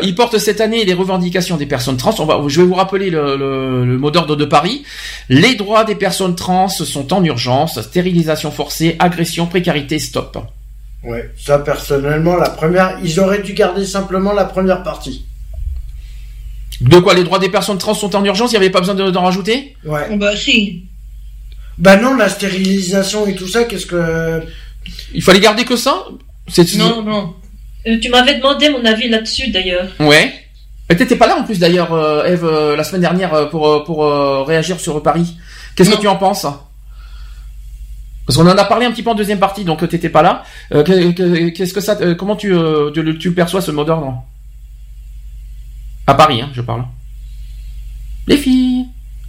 Il 0.03 0.13
porte 0.13 0.37
cette 0.37 0.61
année 0.61 0.85
les 0.85 0.93
revendications 0.93 1.57
des 1.57 1.65
personnes 1.65 1.97
trans. 1.97 2.13
Je 2.47 2.61
vais 2.61 2.67
vous 2.67 2.75
rappeler 2.75 3.09
le, 3.09 3.35
le- 3.35 3.83
le 3.85 3.97
mot 3.97 4.11
d'ordre 4.11 4.35
de 4.35 4.45
Paris. 4.45 4.83
Les 5.29 5.55
droits 5.55 5.85
des 5.85 5.95
personnes 5.95 6.35
trans 6.35 6.67
sont 6.67 7.13
en 7.13 7.23
urgence. 7.23 7.81
Stérilisation 7.81 8.51
forcée, 8.51 8.95
agression, 8.99 9.40
précarité, 9.47 9.99
stop. 9.99 10.37
Ouais, 11.03 11.31
ça 11.37 11.59
personnellement, 11.59 12.35
la 12.35 12.49
première, 12.49 12.97
ils 13.03 13.19
auraient 13.19 13.41
dû 13.41 13.53
garder 13.53 13.85
simplement 13.85 14.33
la 14.33 14.45
première 14.45 14.83
partie. 14.83 15.25
De 16.81 16.97
quoi 16.99 17.13
les 17.13 17.23
droits 17.23 17.39
des 17.39 17.49
personnes 17.49 17.77
trans 17.77 17.93
sont 17.93 18.15
en 18.15 18.23
urgence 18.25 18.51
Il 18.51 18.53
n'y 18.53 18.57
avait 18.57 18.69
pas 18.71 18.79
besoin 18.79 18.95
de- 18.95 19.11
d'en 19.11 19.23
rajouter? 19.23 19.75
Ouais. 19.85 20.15
Bah 20.17 20.35
si. 20.35 20.83
Bah 21.77 21.95
non, 21.97 22.15
la 22.15 22.29
stérilisation 22.29 23.25
et 23.27 23.35
tout 23.35 23.47
ça, 23.47 23.63
qu'est-ce 23.65 23.85
que. 23.85 24.41
Il 25.13 25.21
fallait 25.23 25.39
garder 25.39 25.63
que 25.63 25.75
ça? 25.75 26.05
C'est 26.47 26.75
Non, 26.75 27.03
non. 27.03 27.35
Euh, 27.87 27.97
tu 27.99 28.09
m'avais 28.09 28.35
demandé 28.35 28.69
mon 28.69 28.83
avis 28.85 29.09
là-dessus 29.09 29.49
d'ailleurs. 29.51 29.87
Ouais. 29.99 30.33
Et 30.89 30.95
t'étais 30.95 31.15
pas 31.15 31.27
là 31.27 31.37
en 31.37 31.43
plus 31.43 31.57
d'ailleurs, 31.59 31.93
euh, 31.93 32.25
Eve, 32.25 32.45
euh, 32.45 32.75
la 32.75 32.83
semaine 32.83 33.01
dernière 33.01 33.49
pour 33.49 33.83
pour 33.85 34.03
réagir 34.47 34.79
sur 34.79 35.01
Paris. 35.01 35.37
Qu'est-ce 35.75 35.89
que 35.91 36.01
tu 36.01 36.07
en 36.07 36.17
penses? 36.17 36.45
Parce 38.33 38.41
qu'on 38.45 38.49
en 38.49 38.57
a 38.57 38.63
parlé 38.63 38.85
un 38.85 38.91
petit 38.91 39.03
peu 39.03 39.09
en 39.09 39.15
deuxième 39.15 39.39
partie, 39.39 39.65
donc 39.65 39.83
euh, 39.83 39.87
t'étais 39.87 40.07
pas 40.07 40.21
là. 40.21 40.43
Euh, 40.73 40.83
que- 40.83 41.11
que- 41.11 41.49
Qu'est-ce 41.49 41.73
que 41.73 41.81
ça 41.81 41.97
euh, 41.99 42.15
Comment 42.15 42.37
tu, 42.37 42.53
perçois 43.35 43.59
ce 43.59 43.71
mot 43.71 43.83
d'ordre 43.83 44.23
À 46.07 46.13
Paris, 46.13 46.41
hein, 46.41 46.49
je 46.53 46.61
parle. 46.61 46.85
Les 48.27 48.37
filles. 48.37 48.85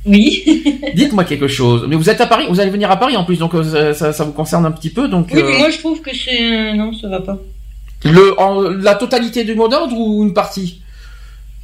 Oui. 0.07 0.45
Dites-moi 0.95 1.25
quelque 1.25 1.49
chose. 1.49 1.85
Mais 1.89 1.97
vous 1.97 2.11
êtes 2.11 2.21
à 2.21 2.27
Paris, 2.29 2.47
vous 2.49 2.61
allez 2.61 2.71
venir 2.71 2.93
à 2.93 2.97
Paris 2.97 3.17
en 3.17 3.25
plus, 3.25 3.39
donc 3.41 3.53
ça, 4.05 4.13
vous 4.25 4.33
concerne 4.33 4.67
un 4.67 4.71
petit 4.71 4.91
peu, 4.91 5.09
donc. 5.09 5.31
Oui, 5.33 5.43
mais 5.45 5.59
moi 5.59 5.71
je 5.71 5.79
trouve 5.79 6.01
que 6.01 6.15
c'est. 6.15 6.73
Non, 6.75 6.93
ça 6.95 7.09
va 7.09 7.21
pas. 7.21 7.39
le 8.05 8.39
en- 8.39 8.61
la 8.61 8.95
totalité 8.95 9.43
du 9.43 9.57
mot 9.57 9.67
d'ordre 9.67 9.97
ou 9.99 10.23
une 10.23 10.33
partie? 10.35 10.82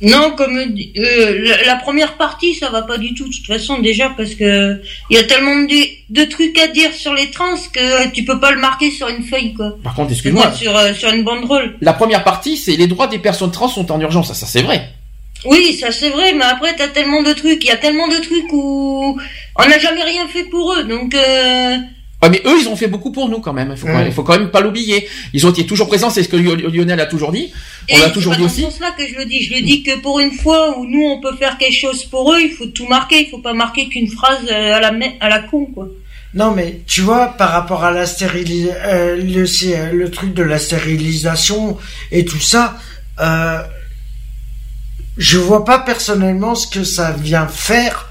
Non, 0.01 0.31
comme 0.36 0.57
euh, 0.59 1.44
la, 1.44 1.65
la 1.65 1.77
première 1.77 2.17
partie, 2.17 2.55
ça 2.55 2.70
va 2.70 2.83
pas 2.83 2.99
du 2.99 3.15
tout. 3.15 3.28
De 3.28 3.35
toute 3.35 3.47
façon, 3.47 3.81
déjà 3.81 4.10
parce 4.10 4.35
que 4.36 4.81
il 5.10 5.17
y 5.17 5.20
a 5.20 5.25
tellement 5.25 5.57
de, 5.57 5.83
de 6.10 6.25
trucs 6.25 6.57
à 6.59 6.68
dire 6.68 6.93
sur 6.94 7.15
les 7.15 7.33
trans 7.33 7.57
que 7.73 8.09
tu 8.10 8.25
peux 8.25 8.39
pas 8.39 8.52
le 8.52 8.60
marquer 8.60 8.93
sur 8.93 9.09
une 9.09 9.25
feuille, 9.25 9.55
quoi. 9.55 9.77
Par 9.83 9.94
contre, 9.94 10.12
excuse-moi. 10.12 10.52
Sur 10.52 10.77
euh, 10.77 10.94
sur 10.94 11.12
une 11.12 11.25
banderole. 11.25 11.77
La 11.81 11.94
première 11.94 12.23
partie, 12.23 12.57
c'est 12.57 12.77
les 12.77 12.86
droits 12.86 13.09
des 13.09 13.18
personnes 13.18 13.51
trans 13.51 13.67
sont 13.67 13.91
en 13.91 14.01
urgence. 14.01 14.28
Ça, 14.28 14.35
ça 14.35 14.47
c'est 14.47 14.62
vrai. 14.62 14.89
Oui, 15.44 15.77
ça 15.81 15.91
c'est 15.91 16.10
vrai, 16.10 16.33
mais 16.33 16.44
après 16.44 16.77
t'as 16.77 16.89
tellement 16.89 17.23
de 17.25 17.33
trucs. 17.33 17.65
Il 17.65 17.68
y 17.68 17.73
a 17.73 17.77
tellement 17.77 18.07
de 18.07 18.17
trucs 18.17 18.52
où 18.52 19.18
on 19.57 19.68
n'a 19.68 19.78
jamais 19.81 20.05
rien 20.05 20.28
fait 20.28 20.44
pour 20.44 20.75
eux, 20.75 20.85
donc. 20.85 21.15
Euh... 21.15 21.77
Ouais, 22.20 22.30
mais 22.30 22.42
eux, 22.47 22.56
ils 22.60 22.68
ont 22.68 22.74
fait 22.74 22.88
beaucoup 22.88 23.12
pour 23.12 23.28
nous 23.28 23.38
quand 23.38 23.52
même. 23.52 23.70
Il 23.70 23.76
faut, 23.76 23.86
quand 23.86 23.92
Ouais. 23.92 23.98
même- 24.00 24.08
il 24.08 24.12
faut 24.12 24.24
quand 24.24 24.36
même 24.38 24.50
pas 24.50 24.60
l'oublier. 24.60 25.08
Ils 25.32 25.47
ont 25.47 25.50
été 25.50 25.64
toujours 25.66 25.86
présents. 25.86 26.10
C'est 26.10 26.24
ce 26.24 26.28
que 26.28 26.36
Lio- 26.36 26.56
Lionel 26.56 26.98
a 26.98 27.06
toujours 27.06 27.30
dit. 27.30 27.52
On 27.90 27.94
Et 27.94 27.98
l'a 28.00 28.06
c'est 28.06 28.12
toujours 28.12 28.32
pas 28.32 28.38
dit 28.38 28.42
dans 28.42 28.48
aussi. 28.48 28.62
ce 28.62 28.70
sens-là 28.70 28.90
que 28.98 29.06
je 29.06 29.14
le 29.14 29.24
dis. 29.24 29.44
Je 29.44 29.55
le 29.55 29.60
dis 29.60 29.84
que 29.84 30.00
pour 30.00 30.18
une 30.18 30.32
fois 30.32 30.76
où 30.76 30.84
nous 30.84 31.05
on 31.05 31.20
peut 31.20 31.36
faire 31.36 31.58
quelque 31.58 31.76
chose 31.78 32.05
pour 32.05 32.32
eux, 32.32 32.40
il 32.40 32.50
faut 32.50 32.66
tout 32.66 32.88
marquer. 32.88 33.20
Il 33.24 33.30
faut 33.30 33.38
pas 33.38 33.55
marquer 33.55 33.88
qu'une 33.88 34.08
phrase 34.10 34.40
euh, 34.50 34.74
à 34.74 34.80
la 34.80 34.92
à 35.20 35.28
la 35.28 35.38
con, 35.40 35.66
quoi. 35.66 35.88
Non, 36.34 36.50
mais 36.50 36.80
tu 36.86 37.02
vois, 37.02 37.28
par 37.38 37.50
rapport 37.52 37.84
à 37.84 37.90
la 37.92 38.05
stérilisation, 38.05 39.16
le, 39.24 39.47
c'est, 39.47 39.78
euh, 39.78 39.92
le 39.92 40.10
truc 40.10 40.34
de 40.34 40.42
la 40.42 40.58
stérilisation 40.58 41.78
et 42.10 42.24
tout 42.24 42.40
ça, 42.40 42.76
euh, 43.20 43.62
je 45.16 45.38
vois 45.38 45.64
pas 45.64 45.78
personnellement 45.78 46.55
ce 46.56 46.66
que 46.66 46.82
ça 46.84 47.12
vient 47.12 47.47
faire 47.47 48.10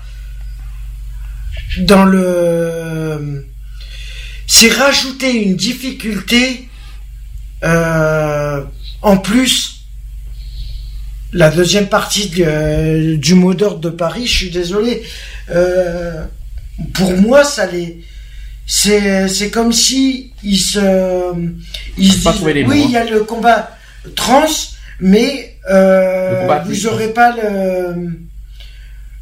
dans 1.79 2.05
le. 2.05 3.45
C'est 4.47 4.71
rajouter 4.71 5.43
une 5.43 5.55
difficulté 5.57 6.69
euh, 7.63 8.63
en 9.01 9.17
plus. 9.17 9.73
La 11.33 11.51
deuxième 11.51 11.87
partie 11.87 12.29
du, 12.29 12.43
euh, 12.45 13.17
du 13.17 13.35
mot 13.35 13.53
d'ordre 13.53 13.79
de 13.79 13.89
Paris, 13.89 14.25
je 14.25 14.37
suis 14.37 14.49
désolé. 14.49 15.03
Euh, 15.49 16.25
pour 16.93 17.15
moi, 17.17 17.43
ça 17.43 17.65
les. 17.65 18.01
C'est, 18.65 19.27
c'est 19.27 19.51
comme 19.51 19.73
si 19.73 20.31
ils 20.43 20.57
se. 20.57 20.79
Ils 21.97 22.13
se 22.13 22.29
disent, 22.29 22.41
oui, 22.41 22.63
mots, 22.63 22.71
hein. 22.71 22.75
il 22.85 22.91
y 22.91 22.97
a 22.97 23.03
le 23.03 23.23
combat 23.23 23.77
trans, 24.15 24.45
mais 25.01 25.57
euh, 25.69 26.41
combat 26.41 26.59
vous 26.59 26.69
plus. 26.69 26.85
aurez 26.87 27.13
pas 27.13 27.35
le. 27.35 28.19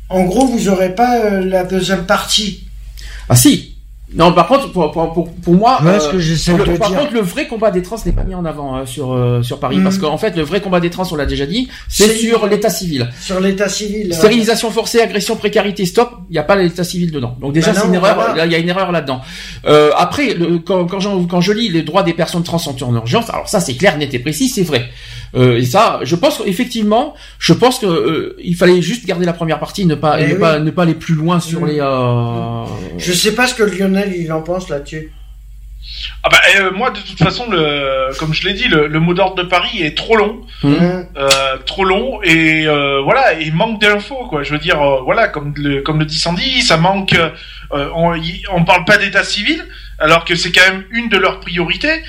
En 0.10 0.24
gros, 0.24 0.46
vous 0.48 0.70
aurez 0.70 0.94
pas 0.94 1.20
euh, 1.20 1.44
la 1.44 1.64
deuxième 1.64 2.06
partie. 2.06 2.68
Ah 3.28 3.36
si. 3.36 3.75
Non, 4.16 4.32
par 4.34 4.48
contre, 4.48 4.72
pour, 4.72 4.92
pour, 4.92 5.14
pour, 5.14 5.54
moi, 5.54 5.78
Moi, 5.82 6.00
ce 6.00 6.10
que 6.10 6.16
le- 6.72 6.78
par 6.78 6.90
dire- 6.90 7.00
contre, 7.00 7.14
le 7.14 7.20
vrai 7.22 7.48
combat 7.48 7.70
des 7.72 7.82
trans 7.82 7.98
n'est 8.06 8.12
pas 8.14 8.24
mis 8.24 8.34
en 8.34 8.46
avant 8.46 8.78
euh, 8.78 8.86
sur 8.86 9.12
euh, 9.14 9.42
sur 9.44 9.60
Paris, 9.60 9.78
Mm. 9.78 9.84
parce 9.84 9.98
qu'en 9.98 10.18
fait, 10.18 10.36
le 10.38 10.44
vrai 10.44 10.62
combat 10.62 10.80
des 10.80 10.90
trans, 10.90 11.04
on 11.12 11.16
l'a 11.16 11.26
déjà 11.26 11.46
dit, 11.46 11.68
c'est 11.90 12.08
sur 12.16 12.48
l'état 12.48 12.70
civil. 12.70 13.10
Sur 13.20 13.40
l'état 13.42 13.68
civil. 13.68 14.10
euh, 14.12 14.16
Stérilisation 14.16 14.72
forcée, 14.72 15.02
agression, 15.02 15.36
précarité, 15.36 15.86
stop. 15.86 16.12
Il 16.30 16.34
n'y 16.34 16.40
a 16.40 16.44
pas 16.44 16.56
l'état 16.56 16.84
civil 16.84 17.12
dedans. 17.12 17.36
Donc 17.42 17.52
déjà, 17.54 17.74
Bah 17.74 17.80
c'est 17.82 17.88
une 17.88 17.94
erreur. 17.96 18.36
il 18.46 18.52
y 18.52 18.56
a 18.56 18.58
une 18.58 18.70
erreur 18.70 18.92
là-dedans. 18.92 19.22
Euh, 19.66 19.92
après, 19.98 20.34
le- 20.34 20.60
quand, 20.60 20.86
quand, 20.86 21.42
je 21.42 21.52
lis 21.52 21.70
les 21.70 21.82
droits 21.82 22.04
des 22.04 22.14
personnes 22.14 22.44
trans 22.44 22.58
sont 22.58 22.82
en 22.84 22.96
urgence, 22.96 23.30
alors 23.30 23.50
ça, 23.50 23.60
c'est 23.60 23.74
clair, 23.76 23.98
net 23.98 24.14
et 24.14 24.20
précis, 24.20 24.48
c'est 24.48 24.64
vrai. 24.64 24.90
Euh, 25.36 25.58
et 25.58 25.66
ça, 25.66 26.00
je 26.04 26.16
pense 26.16 26.38
qu'effectivement, 26.38 27.14
je 27.40 27.52
pense 27.52 27.80
que 27.80 27.86
euh, 27.86 28.36
il 28.42 28.56
fallait 28.56 28.82
juste 28.82 29.06
garder 29.06 29.26
la 29.26 29.34
première 29.34 29.60
partie, 29.60 29.86
ne 29.86 29.96
pas, 29.96 30.22
et 30.22 30.24
Eh 30.24 30.28
ne 30.30 30.34
oui. 30.36 30.40
pas, 30.40 30.60
ne 30.60 30.72
pas 30.72 30.84
aller 30.84 30.94
plus 30.94 31.16
loin 31.16 31.42
sur 31.42 31.62
Mm. 31.62 31.68
les. 31.68 31.80
Euh... 31.82 32.64
Je 32.98 33.12
sais 33.12 33.34
pas 33.34 33.46
ce 33.48 33.54
que 33.56 33.64
Lionel 33.64 34.05
il 34.14 34.32
en 34.34 34.42
pense 34.42 34.70
là-dessus. 34.70 35.12
Ah 36.24 36.30
bah, 36.32 36.40
euh, 36.58 36.72
moi, 36.72 36.90
de 36.90 36.98
toute 37.00 37.20
façon, 37.20 37.48
le, 37.48 38.10
comme 38.18 38.34
je 38.34 38.48
l'ai 38.48 38.54
dit, 38.56 38.68
le, 38.68 38.88
le 38.88 39.00
mot 39.00 39.14
d'ordre 39.14 39.36
de 39.36 39.44
Paris 39.48 39.84
est 39.84 39.96
trop 39.96 40.16
long. 40.16 40.42
Mm. 40.64 40.74
Hein 40.82 41.04
Euh, 41.18 41.58
trop 41.66 41.86
long 41.86 42.20
et 42.24 42.68
euh, 42.68 43.02
voilà 43.02 43.34
il 43.34 43.54
manque 43.54 43.80
d'infos 43.80 44.28
quoi 44.30 44.44
je 44.44 44.52
veux 44.52 44.58
dire 44.60 44.82
euh, 44.82 45.00
voilà 45.04 45.28
comme 45.30 45.54
le 45.56 45.82
comme 45.82 45.98
le 46.00 46.06
dit 46.06 46.18
Sandy 46.20 46.62
ça 46.62 46.76
manque 46.78 47.14
euh, 47.14 47.90
on, 47.96 48.14
y- 48.16 48.44
on 48.52 48.66
parle 48.66 48.84
pas 48.84 48.98
d'état 48.98 49.24
civil 49.24 49.64
alors 49.98 50.26
que 50.26 50.36
c'est 50.36 50.52
quand 50.52 50.68
même 50.70 50.84
une 50.92 51.08
de 51.10 51.18
leurs 51.18 51.40
priorités 51.40 52.02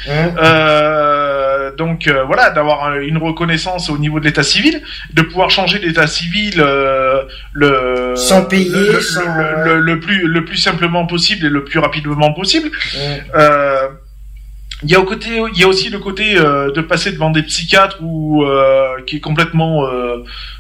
euh, 1.67 1.75
donc 1.77 2.07
euh, 2.09 2.25
voilà 2.25 2.51
d'avoir 2.51 2.97
une 2.99 3.19
reconnaissance 3.19 3.91
au 3.91 3.99
niveau 3.99 4.21
de 4.21 4.25
l'état 4.25 4.43
civil 4.43 4.83
de 5.13 5.23
pouvoir 5.23 5.51
changer 5.51 5.79
d'état 5.79 6.07
civil 6.07 6.55
euh, 6.59 7.23
le 7.53 8.15
Sans 8.17 8.45
payer, 8.45 8.71
le, 8.71 8.93
le- 8.93 9.01
sans- 9.01 9.21
le- 9.37 9.65
le- 9.65 9.81
le 9.81 10.01
plus 10.01 10.27
le 10.27 10.45
plus 10.45 10.57
simplement 10.59 11.07
possible 11.07 11.45
et 11.47 11.51
le 11.51 11.65
plus 11.65 11.79
rapidement 11.79 12.33
possible 12.33 12.71
il 14.83 14.91
y 14.91 14.95
a 14.95 15.01
au 15.01 15.05
côté, 15.05 15.31
il 15.55 15.59
y 15.59 15.65
a 15.65 15.69
aussi 15.69 15.89
le 15.89 15.99
côté 15.99 16.37
euh, 16.37 16.71
de 16.71 16.83
passer 16.83 17.11
devant 17.11 17.31
des 17.31 17.43
psychiatres 17.43 17.97
ou 18.03 18.45
euh, 18.45 19.01
qui 19.07 19.17
est 19.17 19.21
complètement. 19.21 19.87
euh, 19.87 20.19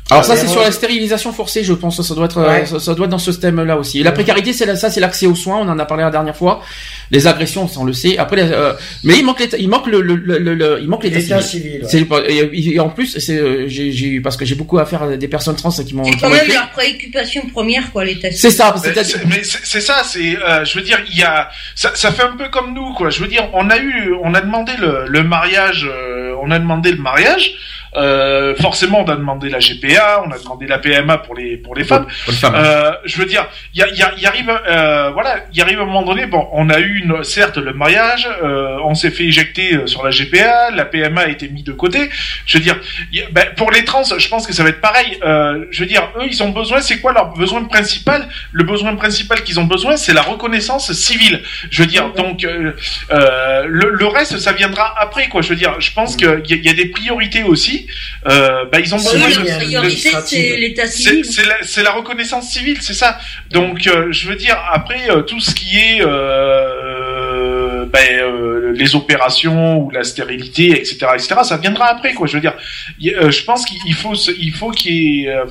Alors 0.08 0.24
ça, 0.24 0.36
c'est 0.36 0.46
sur 0.46 0.60
la 0.60 0.70
stérilisation 0.70 1.32
forcée, 1.32 1.64
je 1.64 1.72
pense. 1.72 2.00
Ça 2.00 2.14
doit 2.14 2.26
être, 2.26 2.38
euh, 2.38 2.46
Ouais. 2.48 2.66
ça, 2.66 2.78
ça 2.78 2.94
doit 2.94 3.06
être 3.06 3.10
dans 3.10 3.18
ce 3.18 3.32
thème-là 3.32 3.76
aussi. 3.76 3.98
Et 3.98 4.02
la 4.04 4.12
précarité, 4.12 4.52
c'est 4.52 4.64
la- 4.64 4.76
ça, 4.76 4.88
c'est 4.88 5.00
l'accès 5.00 5.26
aux 5.26 5.34
soins. 5.34 5.58
On 5.58 5.68
en 5.68 5.78
a 5.80 5.84
parlé 5.84 6.04
la 6.04 6.10
dernière 6.12 6.36
fois. 6.36 6.62
Les 7.10 7.26
agressions, 7.26 7.66
ça 7.66 7.80
on 7.80 7.84
le 7.84 7.92
sait. 7.92 8.16
Après, 8.16 8.36
les, 8.36 8.52
euh, 8.52 8.72
mais 9.02 9.14
il 9.18 9.24
manque, 9.24 9.40
l'état- 9.40 9.56
il 9.58 9.68
manque 9.68 9.88
le, 9.88 10.00
le, 10.00 10.14
le, 10.14 10.38
le- 10.54 10.78
il 10.80 10.88
manque 10.88 11.02
l'état 11.02 11.20
civil. 11.20 11.42
civil. 11.42 11.80
ouais. 11.82 11.88
C'est 11.88 12.04
pas- 12.04 12.20
et, 12.28 12.48
et 12.74 12.78
en 12.78 12.88
plus, 12.88 13.18
c'est, 13.18 13.36
euh, 13.36 13.64
j'ai, 13.66 13.90
j'ai, 13.90 14.20
parce 14.20 14.36
que 14.36 14.44
j'ai 14.44 14.54
beaucoup 14.54 14.78
affaire 14.78 15.02
à 15.02 15.16
des 15.16 15.28
personnes 15.28 15.56
trans 15.56 15.70
qui 15.70 15.94
m'ont. 15.94 16.04
C'est 16.04 16.16
quand 16.20 16.28
même 16.30 16.38
écrit. 16.44 16.52
leur 16.52 16.70
préoccupation 16.70 17.42
première, 17.52 17.90
quoi, 17.90 18.04
l'état 18.04 18.28
C'est 18.30 18.50
ça. 18.52 18.74
c'est- 18.80 19.24
mais 19.26 19.42
c'est 19.42 19.58
c'est 19.64 19.80
ça, 19.80 20.02
c'est, 20.04 20.36
euh, 20.38 20.64
je 20.64 20.78
veux 20.78 20.84
dire, 20.84 21.00
il 21.10 21.18
y 21.18 21.24
a, 21.24 21.48
ça, 21.74 21.90
ça 21.96 22.12
fait 22.12 22.22
un 22.22 22.36
peu 22.36 22.48
comme 22.48 22.74
nous, 22.74 22.92
quoi. 22.94 23.10
Je 23.10 23.20
veux 23.20 23.28
dire, 23.28 23.48
on 23.54 23.68
a 23.70 23.78
eu, 23.78 24.14
on 24.22 24.34
a 24.34 24.40
demandé 24.40 24.72
le, 24.78 25.06
le 25.08 25.24
mariage, 25.24 25.84
euh, 25.92 26.32
on 26.42 26.50
a 26.52 26.58
demandé 26.60 26.92
le 26.92 26.98
mariage. 26.98 27.54
Euh, 27.96 28.54
forcément, 28.56 29.00
on 29.00 29.08
a 29.10 29.16
demandé 29.16 29.48
la 29.48 29.58
GPA, 29.58 30.22
on 30.26 30.30
a 30.30 30.38
demandé 30.38 30.66
la 30.66 30.78
PMA 30.78 31.18
pour 31.18 31.34
les 31.34 31.56
pour 31.56 31.74
les 31.74 31.84
femmes. 31.84 32.06
Pour 32.24 32.32
les 32.32 32.38
femmes. 32.38 32.54
Euh, 32.56 32.92
je 33.04 33.16
veux 33.18 33.24
dire, 33.26 33.46
il 33.74 33.80
y, 33.80 33.82
a- 33.82 33.88
y, 33.88 34.02
a- 34.02 34.14
y 34.18 34.26
arrive, 34.26 34.50
euh, 34.68 35.10
voilà, 35.12 35.44
il 35.52 35.60
arrive 35.62 35.78
à 35.80 35.82
un 35.82 35.86
moment 35.86 36.02
donné. 36.02 36.26
Bon, 36.26 36.46
on 36.52 36.68
a 36.70 36.78
eu 36.80 36.98
une, 37.02 37.24
certes 37.24 37.56
le 37.58 37.72
mariage, 37.72 38.28
euh, 38.42 38.76
on 38.84 38.94
s'est 38.94 39.10
fait 39.10 39.24
éjecter 39.24 39.74
euh, 39.76 39.86
sur 39.86 40.04
la 40.04 40.10
GPA, 40.10 40.70
la 40.72 40.84
PMA 40.84 41.22
a 41.22 41.28
été 41.28 41.48
mise 41.48 41.64
de 41.64 41.72
côté. 41.72 42.10
Je 42.44 42.58
veux 42.58 42.62
dire, 42.64 42.76
il 43.12 43.18
y 43.20 43.22
a- 43.22 43.26
ben, 43.30 43.46
pour 43.56 43.70
les 43.70 43.84
trans, 43.84 44.02
je 44.18 44.28
pense 44.28 44.46
que 44.46 44.52
ça 44.52 44.62
va 44.62 44.68
être 44.68 44.80
pareil. 44.80 45.18
Euh, 45.24 45.64
je 45.70 45.80
veux 45.80 45.86
dire, 45.86 46.10
eux, 46.18 46.26
ils 46.28 46.42
ont 46.42 46.50
besoin. 46.50 46.80
C'est 46.80 47.00
quoi 47.00 47.12
leur 47.12 47.32
besoin 47.34 47.64
principal? 47.64 48.28
Le 48.52 48.64
besoin 48.64 48.94
principal 48.96 49.42
qu'ils 49.42 49.58
ont 49.58 49.64
besoin, 49.64 49.96
c'est 49.96 50.12
la 50.14 50.22
reconnaissance 50.22 50.92
civile. 50.92 51.40
Je 51.70 51.82
veux 51.82 51.88
dire, 51.88 52.12
donc 52.12 52.42
le, 52.42 53.90
le 53.90 54.06
reste, 54.06 54.38
ça 54.38 54.52
viendra 54.52 54.94
après, 55.00 55.28
quoi. 55.28 55.42
Je 55.42 55.48
veux 55.48 55.56
dire, 55.56 55.80
je 55.80 55.92
pense 55.92 56.16
qu'il 56.16 56.26
y, 56.28 56.30
a- 56.52 56.56
il 56.56 56.64
y 56.64 56.68
a 56.68 56.74
des 56.74 56.86
priorités 56.86 57.42
aussi. 57.42 57.85
Euh, 58.26 58.64
ben, 58.70 58.80
ils 58.84 58.94
ont 58.94 58.98
C'est 58.98 59.12
besoin 59.18 59.26
Oui, 59.28 59.34
vrai, 59.34 59.42
de- 59.44 59.48
la 59.48 59.58
de- 59.58 59.64
priorité, 59.64 60.10
c'est 60.24 60.56
l'état 60.56 60.86
c'est 60.86 61.22
civil. 61.22 61.24
c'est 61.62 61.82
la, 61.82 61.92
reconnaissance 61.92 62.50
civile, 62.50 62.78
c'est 62.80 62.94
ça. 62.94 63.18
Donc, 63.50 63.86
euh, 63.86 64.12
je 64.12 64.28
veux 64.28 64.36
dire, 64.36 64.56
après, 64.72 65.10
euh, 65.10 65.22
tout 65.22 65.40
ce 65.40 65.54
qui 65.54 65.76
est 65.78 66.00
euh, 66.00 67.86
ben, 67.86 67.98
euh, 68.12 68.72
les 68.74 68.94
opérations 68.94 69.78
ou 69.78 69.90
la 69.90 70.04
stérilité, 70.04 70.70
etc., 70.78 70.98
etc., 71.14 71.34
ça 71.44 71.56
viendra 71.56 71.86
après, 71.86 72.14
quoi. 72.14 72.26
Je 72.26 72.34
veux 72.34 72.40
dire, 72.40 72.54
y 73.00 73.10
euh, 73.10 73.30
je 73.30 73.42
pense 73.44 73.64
qu'il 73.64 73.94
faut, 73.94 74.14
il 74.14 74.52
faut 74.52 74.70
qu'il 74.70 74.92
y 74.94 75.24
ait 75.24 75.28
euh, 75.28 75.44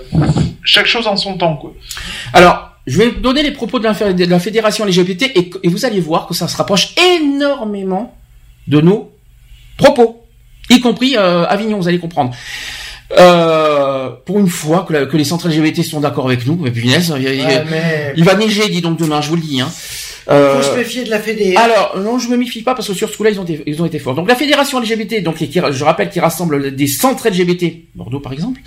chaque 0.64 0.88
chose 0.88 1.08
en 1.08 1.18
son 1.18 1.38
temps, 1.38 1.56
quoi. 1.56 1.74
Alors, 2.34 2.72
je 2.88 2.98
vais 3.00 3.12
donner 3.12 3.42
les 3.42 3.52
propos 3.52 3.80
de 3.80 3.84
la, 3.86 3.94
fé- 3.96 4.14
de 4.14 4.26
la 4.26 4.40
fédération 4.40 4.86
LGBT 4.86 5.24
et, 5.36 5.50
et 5.64 5.70
vous 5.70 5.86
allez 5.86 6.00
voir 6.00 6.28
que 6.28 6.34
ça 6.36 6.48
se 6.48 6.56
rapproche 6.56 6.90
énormément 7.16 8.16
de 8.68 8.80
nos 8.82 9.12
propos, 9.78 10.25
y 10.70 10.80
compris 10.82 11.16
euh, 11.18 11.46
Avignon, 11.48 11.78
vous 11.80 11.88
allez 11.88 12.00
comprendre. 12.00 12.32
Euh, 13.18 14.10
pour 14.26 14.40
une 14.40 14.48
fois 14.50 14.84
que, 14.88 14.94
la- 14.94 15.06
que 15.06 15.16
les 15.16 15.24
centres 15.24 15.48
LGBT 15.48 15.84
sont 15.84 16.00
d'accord 16.00 16.26
avec 16.26 16.46
nous, 16.48 16.58
mais 16.60 16.72
punaise, 16.72 17.14
il, 17.18 17.22
il- 17.24 17.46
Ouais, 17.46 17.64
mais 17.70 18.14
il 18.18 18.24
va 18.24 18.34
neiger, 18.36 18.68
dis 18.70 18.82
donc 18.82 18.98
demain, 18.98 19.22
je 19.22 19.30
vous 19.30 19.36
le 19.36 19.42
dis. 19.44 19.62
Hein. 19.62 19.70
Faut 20.26 20.32
Euh, 20.34 20.62
se 20.62 20.76
méfier 20.76 21.04
de 21.04 21.10
la 21.10 21.20
Fédé. 21.20 21.56
alors, 21.56 21.98
non, 22.00 22.20
je 22.20 22.30
me 22.30 22.38
méfie 22.38 22.62
pas 22.62 22.74
parce 22.76 22.88
que 22.88 22.94
sur 22.94 23.10
ce 23.10 23.18
coup-là, 23.18 23.30
ils 23.30 23.40
ont 23.40 23.44
été, 23.44 23.62
ils 23.66 23.82
ont 23.82 23.86
été 23.86 24.00
forts. 24.00 24.16
Donc, 24.16 24.28
la 24.28 24.36
fédération 24.36 24.80
LGBT, 24.80 25.22
donc, 25.24 25.36
qui, 25.36 25.52
je 25.54 25.84
rappelle, 25.84 26.10
qui 26.10 26.20
rassemble 26.20 26.76
des 26.76 26.88
centres 26.88 27.30
LGBT, 27.30 27.66
Bordeaux 27.96 28.20
par 28.20 28.34
exemple, 28.34 28.60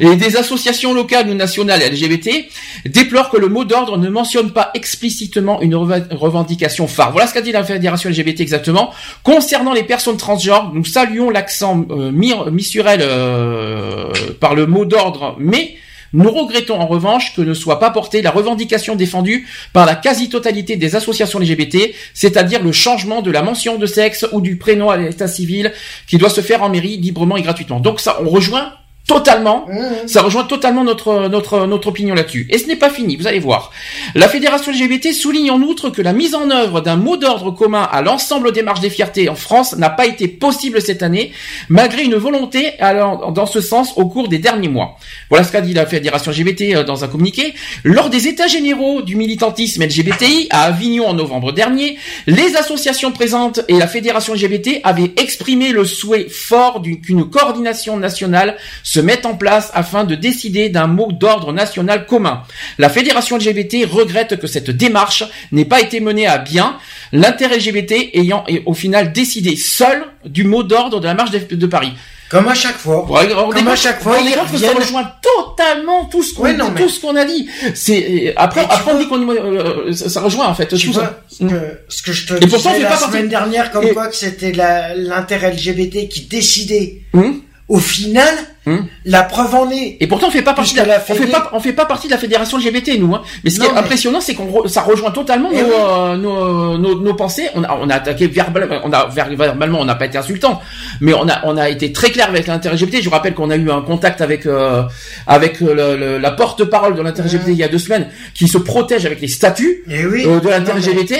et 0.00 0.16
des 0.16 0.36
associations 0.36 0.92
locales 0.94 1.28
ou 1.28 1.34
nationales 1.34 1.80
LGBT, 1.80 2.46
déplore 2.86 3.30
que 3.30 3.36
le 3.36 3.48
mot 3.48 3.64
d'ordre 3.64 3.98
ne 3.98 4.08
mentionne 4.08 4.50
pas 4.50 4.70
explicitement 4.74 5.60
une 5.62 5.74
revendication 5.74 6.86
phare. 6.86 7.12
Voilà 7.12 7.26
ce 7.26 7.34
qu'a 7.34 7.40
dit 7.40 7.52
la 7.52 7.64
fédération 7.64 8.10
LGBT 8.10 8.40
exactement. 8.40 8.92
Concernant 9.22 9.72
les 9.72 9.84
personnes 9.84 10.16
transgenres, 10.16 10.72
nous 10.74 10.84
saluons 10.84 11.30
l'accent 11.30 11.86
euh, 11.90 12.10
mis, 12.10 12.32
mis 12.50 12.62
sur 12.62 12.88
elles 12.88 13.00
euh, 13.02 14.10
par 14.40 14.54
le 14.54 14.66
mot 14.66 14.84
d'ordre, 14.84 15.36
mais 15.38 15.76
nous 16.16 16.30
regrettons 16.30 16.80
en 16.80 16.86
revanche 16.86 17.34
que 17.34 17.42
ne 17.42 17.54
soit 17.54 17.78
pas 17.78 17.90
portée 17.90 18.22
la 18.22 18.30
revendication 18.30 18.96
défendue 18.96 19.46
par 19.72 19.84
la 19.84 19.94
quasi-totalité 19.94 20.76
des 20.76 20.96
associations 20.96 21.38
LGBT, 21.38 21.94
c'est-à-dire 22.14 22.62
le 22.62 22.72
changement 22.72 23.20
de 23.20 23.30
la 23.30 23.42
mention 23.42 23.76
de 23.76 23.86
sexe 23.86 24.26
ou 24.32 24.40
du 24.40 24.56
prénom 24.56 24.88
à 24.88 24.96
l'état 24.96 25.28
civil 25.28 25.72
qui 26.06 26.16
doit 26.16 26.30
se 26.30 26.40
faire 26.40 26.62
en 26.62 26.70
mairie 26.70 26.96
librement 26.96 27.36
et 27.36 27.42
gratuitement. 27.42 27.80
Donc 27.80 28.00
ça, 28.00 28.18
on 28.22 28.28
rejoint 28.30 28.72
totalement, 29.06 29.66
Mmh. 29.68 30.08
ça 30.08 30.22
rejoint 30.22 30.44
totalement 30.44 30.82
notre 30.84 31.28
notre 31.28 31.66
notre 31.66 31.88
opinion 31.88 32.14
là-dessus. 32.14 32.46
Et 32.50 32.58
ce 32.58 32.66
n'est 32.66 32.76
pas 32.76 32.90
fini, 32.90 33.16
vous 33.16 33.26
allez 33.26 33.38
voir. 33.38 33.70
La 34.14 34.28
fédération 34.28 34.72
LGBT 34.72 35.12
souligne 35.12 35.50
en 35.50 35.60
outre 35.60 35.90
que 35.90 36.02
la 36.02 36.12
mise 36.12 36.34
en 36.34 36.50
œuvre 36.50 36.80
d'un 36.80 36.96
mot 36.96 37.16
d'ordre 37.16 37.50
commun 37.50 37.88
à 37.90 38.02
l'ensemble 38.02 38.52
des 38.52 38.62
marches 38.62 38.80
des 38.80 38.90
fiertés 38.90 39.28
en 39.28 39.34
France 39.36 39.76
n'a 39.76 39.90
pas 39.90 40.06
été 40.06 40.28
possible 40.28 40.80
cette 40.82 41.02
année, 41.02 41.32
malgré 41.68 42.02
une 42.02 42.16
volonté 42.16 42.72
allant 42.80 43.30
dans 43.30 43.46
ce 43.46 43.60
sens 43.60 43.92
au 43.96 44.06
cours 44.06 44.28
des 44.28 44.38
derniers 44.38 44.68
mois. 44.68 44.96
Voilà 45.30 45.44
ce 45.44 45.52
qu'a 45.52 45.60
dit 45.60 45.74
la 45.74 45.86
fédération 45.86 46.32
LGBT 46.32 46.62
euh, 46.74 46.84
dans 46.84 47.04
un 47.04 47.08
communiqué. 47.08 47.54
Lors 47.84 48.10
des 48.10 48.26
états 48.28 48.46
généraux 48.48 49.02
du 49.02 49.16
militantisme 49.16 49.84
LGBTI 49.84 50.48
à 50.50 50.62
Avignon 50.64 51.06
en 51.08 51.14
novembre 51.14 51.52
dernier, 51.52 51.96
les 52.26 52.56
associations 52.56 53.12
présentes 53.12 53.60
et 53.68 53.74
la 53.78 53.86
fédération 53.86 54.34
LGBT 54.34 54.80
avaient 54.84 55.12
exprimé 55.16 55.70
le 55.70 55.84
souhait 55.84 56.26
fort 56.28 56.80
d'une- 56.80 56.96
coordination 57.30 57.96
nationale 57.96 58.56
se 58.82 58.95
mette 59.00 59.26
en 59.26 59.34
place 59.36 59.70
afin 59.74 60.04
de 60.04 60.14
décider 60.14 60.68
d'un 60.68 60.86
mot 60.86 61.12
d'ordre 61.12 61.52
national 61.52 62.06
commun. 62.06 62.42
La 62.78 62.88
fédération 62.88 63.36
LGBT 63.36 63.84
regrette 63.90 64.38
que 64.38 64.46
cette 64.46 64.70
démarche 64.70 65.24
n'ait 65.52 65.64
pas 65.64 65.80
été 65.80 66.00
menée 66.00 66.26
à 66.26 66.38
bien, 66.38 66.76
l'intérêt 67.12 67.56
LGBT 67.58 68.10
ayant 68.14 68.44
au 68.66 68.74
final 68.74 69.12
décidé 69.12 69.56
seul 69.56 70.04
du 70.24 70.44
mot 70.44 70.62
d'ordre 70.62 71.00
de 71.00 71.06
la 71.06 71.14
marche 71.14 71.30
de, 71.30 71.66
Paris. 71.66 71.92
Comme 72.28 72.48
à 72.48 72.54
chaque 72.54 72.76
fois. 72.76 73.06
Rendez 73.06 73.28
Comme 73.60 73.68
à 73.68 73.76
chaque 73.76 74.02
fois, 74.02 74.16
compte 74.16 74.50
que 74.50 74.58
ça 74.58 74.72
rejoint 74.72 75.12
totalement 75.22 76.06
tout 76.06 76.24
ce 76.24 76.34
qu'on 76.34 76.42
Ouais, 76.42 76.54
non, 76.54 76.70
mais- 76.74 76.80
tout 76.82 76.88
ce 76.88 77.00
qu'on 77.00 77.14
a 77.14 77.24
dit. 77.24 77.48
C'est 77.74 78.28
euh, 78.28 78.32
après 78.36 78.62
après 78.62 78.92
on 78.92 78.98
dit 78.98 79.06
qu'on 79.06 79.28
euh, 79.30 79.92
ça, 79.92 80.08
ça 80.08 80.20
rejoint 80.22 80.48
en 80.48 80.54
fait 80.54 80.66
tout 80.66 80.76
vois, 80.92 81.02
ça. 81.04 81.22
ce 81.30 81.44
que, 81.44 81.78
ce 81.88 82.02
que 82.02 82.12
je 82.12 82.26
te 82.26 82.34
Et 82.34 82.38
on 82.42 82.56
disais 82.56 82.78
la 82.80 82.88
pas 82.88 82.96
partie- 82.96 83.04
semaine 83.12 83.28
dernière, 83.28 83.70
comme 83.70 83.84
Et- 83.86 83.92
quoi 83.94 84.08
que 84.08 84.16
c'était 84.16 84.50
l'intérêt 84.96 85.52
LGBT 85.52 86.08
qui 86.08 86.22
décidait. 86.22 87.02
Hum? 87.14 87.40
Au 87.68 87.78
final, 87.78 88.32
Hum. 88.68 88.86
la 89.04 89.22
preuve 89.22 89.54
en 89.54 89.70
est. 89.70 89.96
Et 90.00 90.06
pourtant 90.08 90.26
on 90.28 90.30
fait 90.30 90.42
pas 90.42 90.52
partie 90.54 90.74
de 90.74 90.80
la, 90.80 90.96
on 91.08 91.14
fait 91.14 91.26
pas 91.26 91.50
on 91.52 91.60
fait 91.60 91.72
pas 91.72 91.84
partie 91.84 92.08
de 92.08 92.12
la 92.12 92.18
fédération 92.18 92.58
LGBT 92.58 92.98
nous 92.98 93.14
hein. 93.14 93.22
Mais 93.44 93.50
ce 93.50 93.60
qui 93.60 93.66
est 93.66 93.72
mais- 93.72 93.78
impressionnant 93.78 94.20
c'est 94.20 94.34
qu'on 94.34 94.46
re- 94.46 94.66
ça 94.68 94.82
rejoint 94.82 95.12
totalement 95.12 95.50
Eh 95.52 95.58
nos, 95.58 95.64
oui. 95.66 95.72
euh, 95.78 96.16
nos, 96.16 96.78
nos 96.78 97.00
nos 97.00 97.14
pensées. 97.14 97.48
On 97.54 97.62
a 97.62 97.76
on 97.80 97.88
a 97.90 97.94
attaqué 97.96 98.26
verbalement 98.26 98.76
on 98.84 98.92
a 98.92 99.06
ver- 99.06 99.28
verbalement 99.36 99.78
on 99.80 99.84
n'a 99.84 99.94
pas 99.94 100.06
été 100.06 100.18
insultant, 100.18 100.60
mais 101.00 101.12
on 101.14 101.28
a 101.28 101.40
on 101.44 101.56
a 101.56 101.68
été 101.68 101.92
très 101.92 102.10
clair 102.10 102.28
avec 102.28 102.48
l'intérêt 102.48 102.74
LGBT. 102.76 102.98
Je 103.02 103.04
vous 103.04 103.10
rappelle 103.14 103.34
qu'on 103.34 103.50
a 103.50 103.56
eu 103.56 103.70
un 103.70 103.82
contact 103.82 104.20
avec 104.20 104.46
euh, 104.46 104.82
avec 105.28 105.62
euh, 105.62 105.72
le- 105.74 105.96
le- 105.96 106.18
la 106.18 106.32
porte-parole 106.32 106.96
de 106.96 107.02
l'intérêt 107.02 107.28
LGBT 107.28 107.48
il 107.52 107.58
y 107.58 107.64
a 107.64 107.68
deux 107.68 107.78
semaines 107.78 108.08
qui 108.34 108.48
se 108.48 108.58
protège 108.58 109.06
avec 109.06 109.20
les 109.20 109.28
statuts 109.28 109.84
oui. 109.88 110.24
euh, 110.26 110.40
de 110.40 110.48
l'intérêt 110.48 110.80
Non, 110.80 110.86
mais- 110.86 110.92
LGBT. 110.92 111.14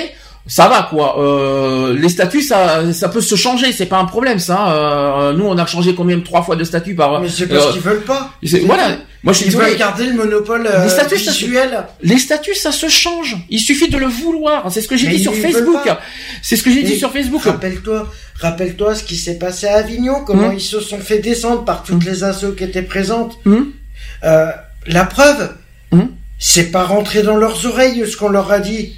Ça 0.47 0.67
va 0.69 0.87
quoi. 0.89 1.19
Euh, 1.21 1.93
les 1.99 2.09
statuts, 2.09 2.41
ça, 2.41 2.91
ça 2.93 3.09
peut 3.09 3.21
se 3.21 3.35
changer, 3.35 3.71
c'est 3.73 3.85
pas 3.85 3.97
un 3.97 4.05
problème 4.05 4.39
ça. 4.39 4.71
Euh, 4.71 5.33
nous, 5.33 5.45
on 5.45 5.57
a 5.57 5.65
changé 5.65 5.93
combien 5.93 6.19
trois 6.21 6.41
fois 6.41 6.55
de 6.55 6.63
statut 6.63 6.95
par. 6.95 7.19
Mais 7.21 7.29
c'est 7.29 7.47
parce 7.47 7.67
euh, 7.67 7.71
qu'ils 7.73 7.81
veulent 7.81 8.03
pas. 8.03 8.31
Voilà. 8.65 8.97
Moi, 9.23 9.33
je 9.33 9.39
suis 9.39 9.47
Ils 9.47 9.51
désolé. 9.51 9.69
veulent 9.71 9.77
garder 9.79 10.05
le 10.05 10.13
monopole 10.13 10.67
euh, 10.71 10.83
Les 10.83 10.89
statuts, 10.89 11.17
ça. 11.19 11.31
Les 12.01 12.17
statuts, 12.17 12.55
ça 12.55 12.71
se 12.71 12.87
change. 12.87 13.35
Il 13.49 13.59
suffit 13.59 13.89
de 13.89 13.97
le 13.97 14.05
vouloir. 14.05 14.71
C'est 14.71 14.81
ce 14.81 14.87
que 14.87 14.95
j'ai 14.95 15.07
dit 15.07 15.19
sur 15.19 15.33
Facebook. 15.35 15.81
C'est 16.41 16.55
ce 16.55 16.63
que 16.63 16.71
j'ai 16.71 16.83
dit 16.83 16.97
sur 16.97 17.11
Facebook. 17.11 17.43
Rappelle-toi, 17.43 18.07
rappelle-toi 18.39 18.95
ce 18.95 19.03
qui 19.03 19.17
s'est 19.17 19.37
passé 19.37 19.67
à 19.67 19.77
Avignon, 19.77 20.23
comment 20.25 20.47
Hum. 20.47 20.53
ils 20.53 20.61
se 20.61 20.79
sont 20.79 20.99
fait 20.99 21.19
descendre 21.19 21.65
par 21.65 21.83
toutes 21.83 22.05
les 22.05 22.23
assos 22.23 22.51
qui 22.53 22.63
étaient 22.63 22.83
présentes. 22.83 23.37
Euh, 24.23 24.47
la 24.85 25.03
preuve, 25.03 25.51
Hum. 25.91 26.09
c'est 26.39 26.71
pas 26.71 26.83
rentré 26.85 27.23
dans 27.23 27.35
leurs 27.37 27.65
oreilles 27.65 28.05
ce 28.09 28.15
qu'on 28.15 28.29
leur 28.29 28.51
a 28.51 28.59
dit. 28.59 28.93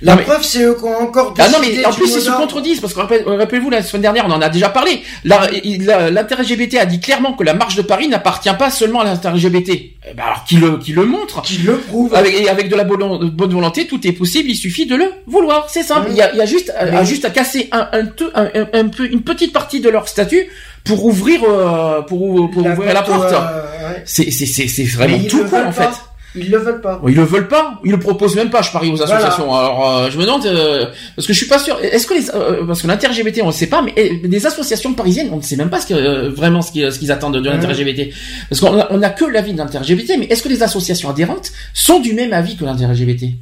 La 0.00 0.12
Non, 0.12 0.18
mais- 0.18 0.24
preuve, 0.24 0.44
c'est 0.44 0.62
eux 0.62 0.74
qui 0.78 0.84
ont 0.84 0.96
encore 1.00 1.34
Ah 1.38 1.48
non, 1.48 1.58
décidé 1.60 1.78
mais 1.78 1.86
en 1.86 1.92
plus, 1.92 2.14
ils 2.14 2.20
se 2.20 2.30
contredisent, 2.30 2.80
parce 2.80 2.94
que 2.94 3.00
euh, 3.00 3.36
rappelez-vous, 3.36 3.68
la 3.70 3.82
semaine 3.82 4.02
dernière, 4.02 4.26
on 4.28 4.30
en 4.30 4.40
a 4.40 4.48
déjà 4.48 4.68
parlé. 4.68 5.02
La- 5.24 5.48
la- 5.80 6.10
L'inter-LGBT 6.10 6.78
a 6.78 6.86
dit 6.86 7.00
clairement 7.00 7.32
que 7.32 7.42
la 7.42 7.54
marche 7.54 7.74
de 7.74 7.82
Paris 7.82 8.06
n'appartient 8.08 8.52
pas 8.58 8.70
seulement 8.70 9.00
à 9.00 9.04
l'inter-LGBT. 9.04 9.70
Eh 10.10 10.14
ben 10.14 10.22
alors, 10.24 10.44
qui 10.44 10.56
le, 10.56 10.76
qui 10.78 10.92
le 10.92 11.04
montre? 11.04 11.42
Qui 11.42 11.58
le 11.58 11.78
prouve. 11.78 12.14
Avec, 12.14 12.32
et 12.34 12.48
avec 12.48 12.68
de 12.68 12.76
la 12.76 12.84
bonne, 12.84 13.32
volonté, 13.36 13.86
tout 13.86 14.06
est 14.06 14.12
possible, 14.12 14.48
il 14.50 14.56
suffit 14.56 14.86
de 14.86 14.94
le 14.94 15.12
vouloir. 15.26 15.66
C'est 15.68 15.82
simple. 15.82 16.08
Mmh. 16.10 16.12
Il 16.12 16.16
y 16.16 16.22
a, 16.22 16.32
il 16.32 16.38
y 16.38 16.42
a 16.42 16.46
juste, 16.46 16.72
à, 16.78 16.84
Mais- 16.84 16.96
à- 16.98 17.04
juste 17.04 17.24
à 17.24 17.30
casser 17.30 17.68
un, 17.72 17.88
un, 17.92 18.48
un, 18.72 18.88
peu, 18.88 19.04
une 19.10 19.22
petite 19.22 19.52
partie 19.52 19.80
de 19.80 19.88
leur 19.90 20.06
statut 20.08 20.48
pour 20.84 21.04
ouvrir, 21.04 21.40
euh, 21.44 22.02
pour, 22.02 22.22
ou- 22.22 22.48
pour 22.48 22.64
ouvrir 22.64 22.94
la 22.94 23.02
porte. 23.02 23.32
euh, 23.32 23.88
ouais. 23.90 24.02
C'est, 24.04 24.28
Mais 24.28 24.84
vraiment 24.84 25.18
tout 25.28 25.44
veulent 25.44 25.66
en 25.66 25.72
fait. 25.72 25.88
Ils 26.34 26.50
le 26.50 26.58
veulent 26.58 26.80
pas. 26.82 27.00
Ils 27.08 27.14
le 27.14 27.24
veulent 27.24 27.48
pas, 27.48 27.80
ils 27.84 27.90
le 27.90 27.98
proposent 27.98 28.36
même 28.36 28.50
pas, 28.50 28.60
je 28.62 28.70
parie 28.70 28.90
aux 28.90 28.96
Voilà. 28.96 29.14
associations. 29.16 29.52
Alors 29.54 29.96
euh, 29.98 30.10
je 30.10 30.18
me 30.18 30.24
demande 30.24 30.44
euh, 30.46 30.86
parce 31.16 31.26
que 31.26 31.32
je 31.32 31.38
suis 31.38 31.46
pas 31.48 31.58
sûr. 31.58 31.78
Est-ce 31.82 32.06
que 32.06 32.14
les 32.14 32.30
euh, 32.30 32.64
parce 32.66 32.82
que 32.82 32.86
l'inter-LGBT 32.86 33.40
on 33.42 33.46
ne 33.46 33.52
sait 33.52 33.66
pas, 33.66 33.80
mais 33.82 33.92
eh, 33.96 34.16
des 34.28 34.46
associations 34.46 34.92
parisiennes 34.94 35.30
on 35.32 35.38
ne 35.38 35.42
sait 35.42 35.56
même 35.56 35.70
pas 35.70 35.80
ce 35.80 35.86
que 35.86 35.94
euh, 35.94 36.28
vraiment 36.30 36.60
ce 36.60 36.70
qu'ils 36.70 36.92
ce 36.92 36.98
qu'ils 36.98 37.10
attendent 37.10 37.34
de, 37.34 37.40
de 37.40 37.48
l'inter-LGBT. 37.48 38.14
Parce 38.50 38.60
qu'on 38.60 38.78
a, 38.78 38.86
on 38.90 39.02
a 39.02 39.10
que 39.10 39.24
l'avis 39.24 39.52
de 39.54 39.58
l'inter-LGBT, 39.58 40.12
mais 40.18 40.26
est-ce 40.26 40.42
que 40.42 40.48
les 40.50 40.62
associations 40.62 41.08
adhérentes 41.08 41.50
sont 41.72 41.98
du 42.00 42.12
même 42.12 42.32
avis 42.34 42.56
que 42.56 42.64
l'inter-LGBT 42.64 43.32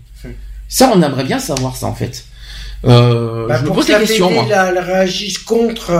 Ça 0.69 0.91
on 0.95 1.03
aimerait 1.03 1.25
bien 1.25 1.41
savoir 1.41 1.77
ça 1.77 1.87
en 1.87 1.95
fait. 1.95 2.25
Euh, 2.85 3.49
Bah, 3.49 3.57
je 3.61 3.65
me 3.69 3.73
pose 3.75 3.87
des 3.87 3.93
la 3.95 3.99
questions. 4.01 4.29
PD, 4.29 4.41
moi. 4.41 4.49
là, 4.49 4.69
elle 4.71 4.79
réagisse 4.79 5.39
contre. 5.39 5.91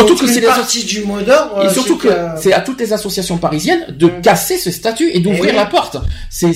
Euh, 0.00 0.06
Surtout 0.06 0.16
que 0.16 0.26
c'est 0.26 0.40
partie 0.40 0.84
du 0.84 1.04
mot 1.04 1.20
d'ordre. 1.20 1.62
Et 1.62 1.66
euh, 1.66 1.70
surtout 1.70 1.96
que 1.98 2.08
c'est 2.38 2.52
à 2.52 2.60
toutes 2.60 2.80
les 2.80 2.92
associations 2.92 3.36
parisiennes 3.38 3.84
de 3.98 4.08
casser 4.08 4.56
ce 4.56 4.70
statut 4.70 5.10
et 5.12 5.20
d'ouvrir 5.20 5.44
Eh 5.48 5.50
oui. 5.50 5.56
la 5.56 5.66
porte. 5.66 5.96
C'est 6.30 6.52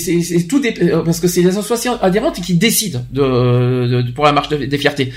tout 0.48 0.60
dé- 0.60 0.74
euh, 0.82 1.02
parce 1.04 1.20
que 1.20 1.28
c'est 1.28 1.42
les 1.42 1.48
associations 1.58 2.02
adhérentes 2.02 2.40
qui 2.40 2.54
décident 2.54 3.02
de, 3.12 4.02
de- 4.02 4.10
pour 4.12 4.24
la 4.24 4.32
marche 4.32 4.48
de- 4.48 4.64
des 4.64 4.78
fiertés 4.78 5.12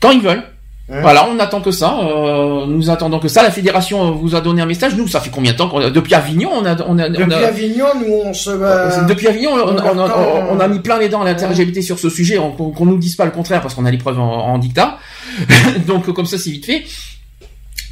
quand 0.00 0.10
ils 0.10 0.20
veulent. 0.20 0.42
Voilà, 0.88 1.26
on 1.28 1.36
attend 1.40 1.60
que 1.60 1.72
ça. 1.72 1.98
euh, 2.00 2.64
nous 2.66 2.90
attendons 2.90 3.18
que 3.18 3.26
ça. 3.26 3.42
La 3.42 3.50
fédération 3.50 4.12
vous 4.12 4.36
a 4.36 4.40
donné 4.40 4.62
un 4.62 4.66
message. 4.66 4.94
Nous, 4.94 5.08
ça 5.08 5.20
fait 5.20 5.30
combien 5.30 5.50
de 5.50 5.56
temps 5.56 5.68
qu'on 5.68 5.90
depuis 5.90 6.14
Avignon, 6.14 6.50
on 6.54 6.64
a 6.64 6.76
on 6.86 6.96
a, 7.00 7.08
on 7.08 7.10
Depuis 7.10 7.34
a- 7.34 7.48
Avignon, 7.48 7.86
nous, 7.98 8.12
on 8.24 8.32
se. 8.32 8.50
euh, 8.50 9.04
depuis 9.08 9.26
Avignon, 9.26 9.50
on, 9.54 9.76
on, 9.76 10.54
on, 10.56 10.60
a 10.60 10.68
mis 10.68 10.78
plein 10.78 10.96
les 11.00 11.08
dents 11.08 11.22
à 11.22 11.24
l'inter-LGBT 11.24 11.82
sur 11.82 11.98
ce 11.98 12.08
sujet, 12.08 12.38
on- 12.38 12.52
qu'on 12.52 12.70
qu'on 12.70 12.86
nous 12.86 12.98
dise 12.98 13.16
pas 13.16 13.24
le 13.24 13.32
contraire 13.32 13.62
parce 13.62 13.74
qu'on 13.74 13.84
a 13.84 13.90
les 13.90 13.98
preuves 13.98 14.20
en, 14.20 14.46
en 14.46 14.58
dictat. 14.58 14.98
Donc 15.88 16.08
comme 16.12 16.26
ça 16.26 16.38
c'est 16.38 16.50
vite 16.50 16.66
fait. 16.66 16.84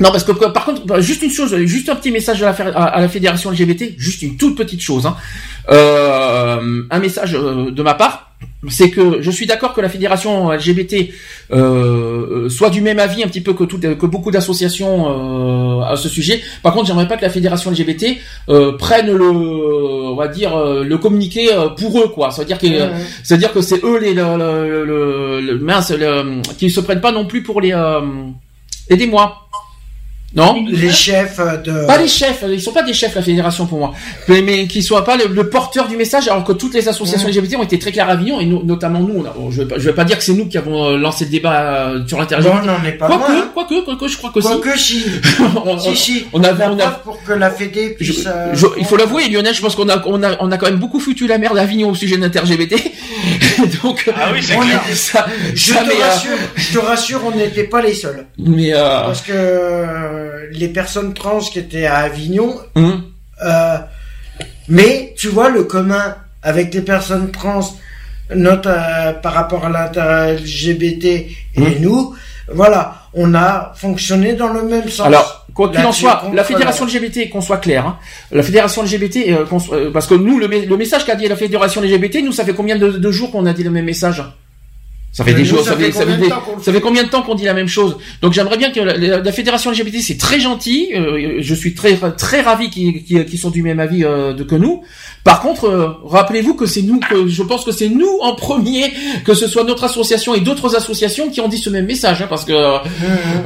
Non 0.01 0.11
parce 0.11 0.25
que 0.25 0.33
par 0.33 0.65
contre 0.65 0.85
bah, 0.87 1.01
juste 1.01 1.23
une 1.23 1.31
chose, 1.31 1.55
juste 1.67 1.89
un 1.89 1.95
petit 1.95 2.11
message 2.11 2.43
à 2.43 2.47
la, 2.53 2.75
à, 2.85 3.09
fédération 3.09 3.51
LGBT, 3.51 3.95
juste 3.97 4.23
une 4.23 4.37
toute 4.37 4.57
petite 4.57 4.81
chose. 4.81 5.07
Hein. 5.07 5.17
Euh, 5.71 6.83
un 6.91 6.99
message 6.99 7.35
euh, 7.35 7.71
de 7.71 7.83
ma 7.83 7.95
part, 7.95 8.33
c'est 8.69 8.91
que 8.91 9.23
je 9.23 9.31
suis 9.31 9.47
d'accord 9.47 9.73
que 9.73 9.81
la 9.81 9.89
fédération 9.89 10.51
LGBT 10.51 11.11
euh, 11.53 12.49
soit 12.49 12.71
du 12.71 12.81
même 12.81 12.99
avis 12.99 13.23
un 13.23 13.29
petit 13.29 13.41
peu 13.41 13.55
que, 13.55 13.65
toutes- 13.65 13.97
que 13.97 14.07
beaucoup 14.07 14.31
d'associations 14.31 15.79
euh, 15.81 15.83
à 15.85 15.97
ce 15.97 16.09
sujet. 16.09 16.43
Par 16.63 16.73
contre, 16.75 16.87
j'aimerais 16.89 17.07
pas 17.09 17.17
que 17.17 17.23
la 17.23 17.31
fédération 17.31 17.71
LGBT 17.71 18.17
euh, 18.49 18.73
prenne 18.77 19.11
le, 19.13 19.31
on 19.31 20.17
va 20.17 20.29
dire, 20.29 20.57
euh, 20.57 20.83
le 20.85 20.99
communiqué 20.99 21.53
euh, 21.53 21.69
pour 21.69 21.99
eux, 22.01 22.09
quoi. 22.09 22.31
Ça 22.33 22.43
veut 22.43 22.47
dire 22.49 22.59
que, 22.59 22.67
Ouais. 22.67 22.91
c'est-à-dire 23.23 23.53
que 23.53 23.61
c'est 23.61 23.83
eux 23.85 23.99
les, 24.01 24.13
le, 24.15 24.23
le, 24.37 24.85
le- 24.85 25.41
le- 25.41 25.59
mince, 25.59 25.91
le- 25.93 26.43
qui 26.59 26.69
se 26.71 26.81
prennent 26.81 27.01
pas 27.01 27.13
non 27.13 27.27
plus 27.27 27.43
pour 27.43 27.61
les, 27.61 27.73
euh, 27.73 28.01
aidez-moi. 28.91 29.37
Non 30.37 30.65
Les 30.69 30.91
chefs 30.91 31.39
de. 31.65 31.87
Pas 31.87 31.97
les 31.99 32.09
chefs, 32.09 32.45
ils 32.49 32.61
sont 32.61 32.73
pas 32.73 32.83
des 32.83 32.93
chefs 32.93 33.15
la 33.15 33.23
fédération 33.23 33.67
pour 33.67 33.79
moi, 33.79 33.93
mais, 34.29 34.43
mais 34.43 34.67
qu'ils 34.67 34.83
soient 34.83 35.05
pas 35.05 35.17
le, 35.17 35.27
le 35.29 35.49
porteur 35.49 35.87
du 35.87 35.97
message, 35.97 36.27
alors 36.29 36.43
que 36.43 36.53
toutes 36.53 36.75
les 36.75 36.89
associations 36.89 37.29
LGBT 37.29 37.57
ont 37.57 37.63
été 37.63 37.79
très 37.79 37.93
claires 37.93 38.09
à 38.09 38.13
Avignon 38.13 38.41
et 38.41 38.47
notamment 38.47 38.99
nous. 39.01 39.21
on 39.21 39.25
a- 39.25 39.31
bon, 39.31 39.51
je 39.53 39.63
vais 39.63 39.69
pas, 39.69 39.77
je 39.79 39.85
vais 39.85 39.93
pas 39.95 40.05
dire 40.05 40.19
que 40.19 40.25
c'est 40.25 40.33
nous 40.33 40.47
qui 40.49 40.59
avons 40.59 40.87
euh, 40.87 40.97
lancé 40.99 41.25
le 41.27 41.31
débat 41.31 41.53
euh, 41.89 42.07
sur 42.07 42.19
l'inter. 42.19 42.37
Non, 42.43 42.51
on 42.63 42.67
n'en 42.67 42.85
est 42.85 42.93
pas 42.93 43.07
Quoique, 43.07 43.31
loin. 43.33 43.41
hein. 43.43 43.51
quoique, 43.55 43.81
quoique, 43.85 44.09
je 44.09 44.17
crois 44.17 44.31
que 44.35 44.41
si. 44.41 44.49
Quoique 44.49 44.77
si. 44.79 45.05
on, 45.65 45.79
si, 45.79 45.97
si. 45.97 46.27
on 46.33 46.43
a, 46.43 46.49
on 46.53 46.79
a, 46.81 46.87
preuve 46.87 46.99
pour 47.05 47.23
que 47.23 47.33
la 47.33 47.51
Fédé 47.51 47.97
je- 48.01 48.13
puisse. 48.13 48.27
euh, 48.27 48.51
je- 48.55 48.67
il 48.79 48.85
faut 48.85 48.97
l'avouer, 48.97 49.29
Lionel, 49.29 49.55
je 49.55 49.61
pense 49.61 49.77
qu'on 49.77 49.89
a, 49.89 50.03
on 50.07 50.23
a, 50.25 50.37
on 50.41 50.51
a 50.51 50.59
quand 50.59 50.67
même 50.67 50.81
beaucoup 50.81 50.99
foutu 50.99 51.29
la 51.29 51.39
merde 51.39 51.57
à 51.59 51.63
Avignon 51.63 51.91
au 51.91 51.95
sujet 51.95 52.17
de 52.17 52.23
l'inter-LGBT. 52.23 52.75
Donc, 53.85 54.11
Ah 54.17 54.31
oui, 54.33 54.41
c'est 54.43 54.57
on 54.57 54.61
clair. 54.61 54.81
ça, 54.95 55.27
Je 55.55 55.73
ça, 55.73 55.81
te 55.83 55.87
mais, 55.89 55.95
euh, 55.95 56.07
rassure, 56.07 56.31
je 56.57 56.73
te 56.73 56.79
rassure, 56.85 57.21
on 57.25 57.37
n'était 57.37 57.65
pas 57.65 57.81
les 57.81 57.95
seuls. 57.95 58.27
mais, 58.39 58.73
euh, 58.75 59.01
Parce 59.05 59.21
que 59.23 59.33
euh, 60.25 60.47
les 60.53 60.69
personnes 60.69 61.13
trans 61.15 61.39
qui 61.41 61.59
étaient 61.59 61.87
à 61.87 61.99
Avignon, 61.99 62.57
hum, 62.75 63.03
euh, 63.45 63.77
mais 64.69 65.15
tu 65.17 65.29
vois 65.29 65.51
le 65.51 65.65
commun 65.65 66.17
avec 66.43 66.73
les 66.75 66.81
personnes 66.83 67.31
trans, 67.31 67.61
notre 68.35 68.71
euh, 68.71 69.13
par 69.15 69.33
rapport 69.35 69.67
à 69.67 69.69
l'inter-LGBT 69.71 71.05
et 71.05 71.37
Mhm. 71.61 71.75
nous, 71.81 72.15
voilà, 72.53 72.95
on 73.15 73.35
a 73.35 73.73
fonctionné 73.77 74.35
dans 74.35 74.53
le 74.53 74.63
même 74.65 74.89
sens. 74.89 75.07
Alors, 75.07 75.47
quoi 75.55 75.69
qu'il 75.71 75.85
en 75.85 75.93
soit, 75.93 76.23
la 76.33 76.45
fédération 76.45 76.85
LGBT, 76.87 77.31
qu'on 77.31 77.41
soit 77.41 77.59
clair, 77.59 77.87
hein, 77.87 77.99
la 78.33 78.43
fédération 78.43 78.83
LGBT, 78.83 79.17
euh, 79.33 79.47
soit- 79.59 79.77
euh, 79.77 79.91
parce 79.93 80.07
que 80.07 80.15
nous, 80.15 80.39
le 80.39 80.77
message 80.77 81.05
qu'a 81.07 81.15
dit 81.15 81.27
la 81.29 81.37
fédération 81.37 81.81
LGBT, 81.83 82.23
nous, 82.23 82.33
ça 82.33 82.45
fait 82.45 82.55
combien 82.55 82.77
de, 82.77 82.91
de 82.93 83.11
jours 83.11 83.31
qu'on 83.31 83.47
a 83.47 83.53
dit 83.53 83.63
le 83.63 83.71
même 83.71 83.85
message? 83.87 84.23
Ça 85.17 85.23
fait 85.25 85.31
Mais 85.33 85.39
des 85.39 85.45
jours, 85.45 85.61
ça 85.61 85.71
ça 85.71 85.77
fait, 85.77 85.93
fait 85.93 86.17
des- 86.19 86.29
temps 86.29 86.41
qu'on 86.45 86.57
le 86.57 86.63
ça 86.63 86.73
fait 86.73 86.81
combien 86.81 87.05
de 87.05 87.09
temps 87.09 87.23
qu'on 87.23 87.37
dit 87.37 87.45
la 87.45 87.55
même 87.55 87.69
chose 87.69 87.97
Donc 88.21 88.33
j'aimerais 88.33 88.57
bien 88.59 88.71
que 88.73 88.81
la, 88.81 88.97
la- 88.97 89.21
la 89.21 89.33
fédération 89.33 89.71
LGBT, 89.71 90.01
c'est 90.03 90.19
très 90.19 90.41
gentil, 90.41 90.89
euh, 90.95 91.37
je 91.39 91.55
suis 91.55 91.73
très 91.75 91.97
très 92.19 92.41
ravi 92.43 92.69
qu'ils 92.69 93.05
qu'ils- 93.05 93.25
qu'ils 93.25 93.39
sont 93.39 93.51
du 93.51 93.63
même 93.63 93.79
avis 93.81 94.05
euh, 94.05 94.33
de 94.35 94.43
que 94.43 94.57
nous. 94.57 94.83
Par 95.23 95.41
contre, 95.41 95.65
euh, 95.67 95.89
rappelez-vous 96.05 96.55
que 96.55 96.67
c'est 96.67 96.83
nous, 96.83 96.99
que 97.01 97.27
je 97.29 97.43
pense 97.45 97.65
que 97.65 97.73
c'est 97.73 97.89
nous 97.89 98.19
en 98.21 98.35
premier, 98.35 98.93
que 99.25 99.33
ce 99.33 99.47
soit 99.47 99.65
notre 99.65 99.85
association 99.85 100.35
et 100.35 100.41
d'autres 100.41 100.77
associations 100.77 101.31
qui 101.31 101.41
ont 101.41 101.49
dit 101.49 101.57
ce 101.59 101.71
même 101.71 101.87
message, 101.87 102.21
hein, 102.21 102.27
parce 102.29 102.45
que 102.45 102.53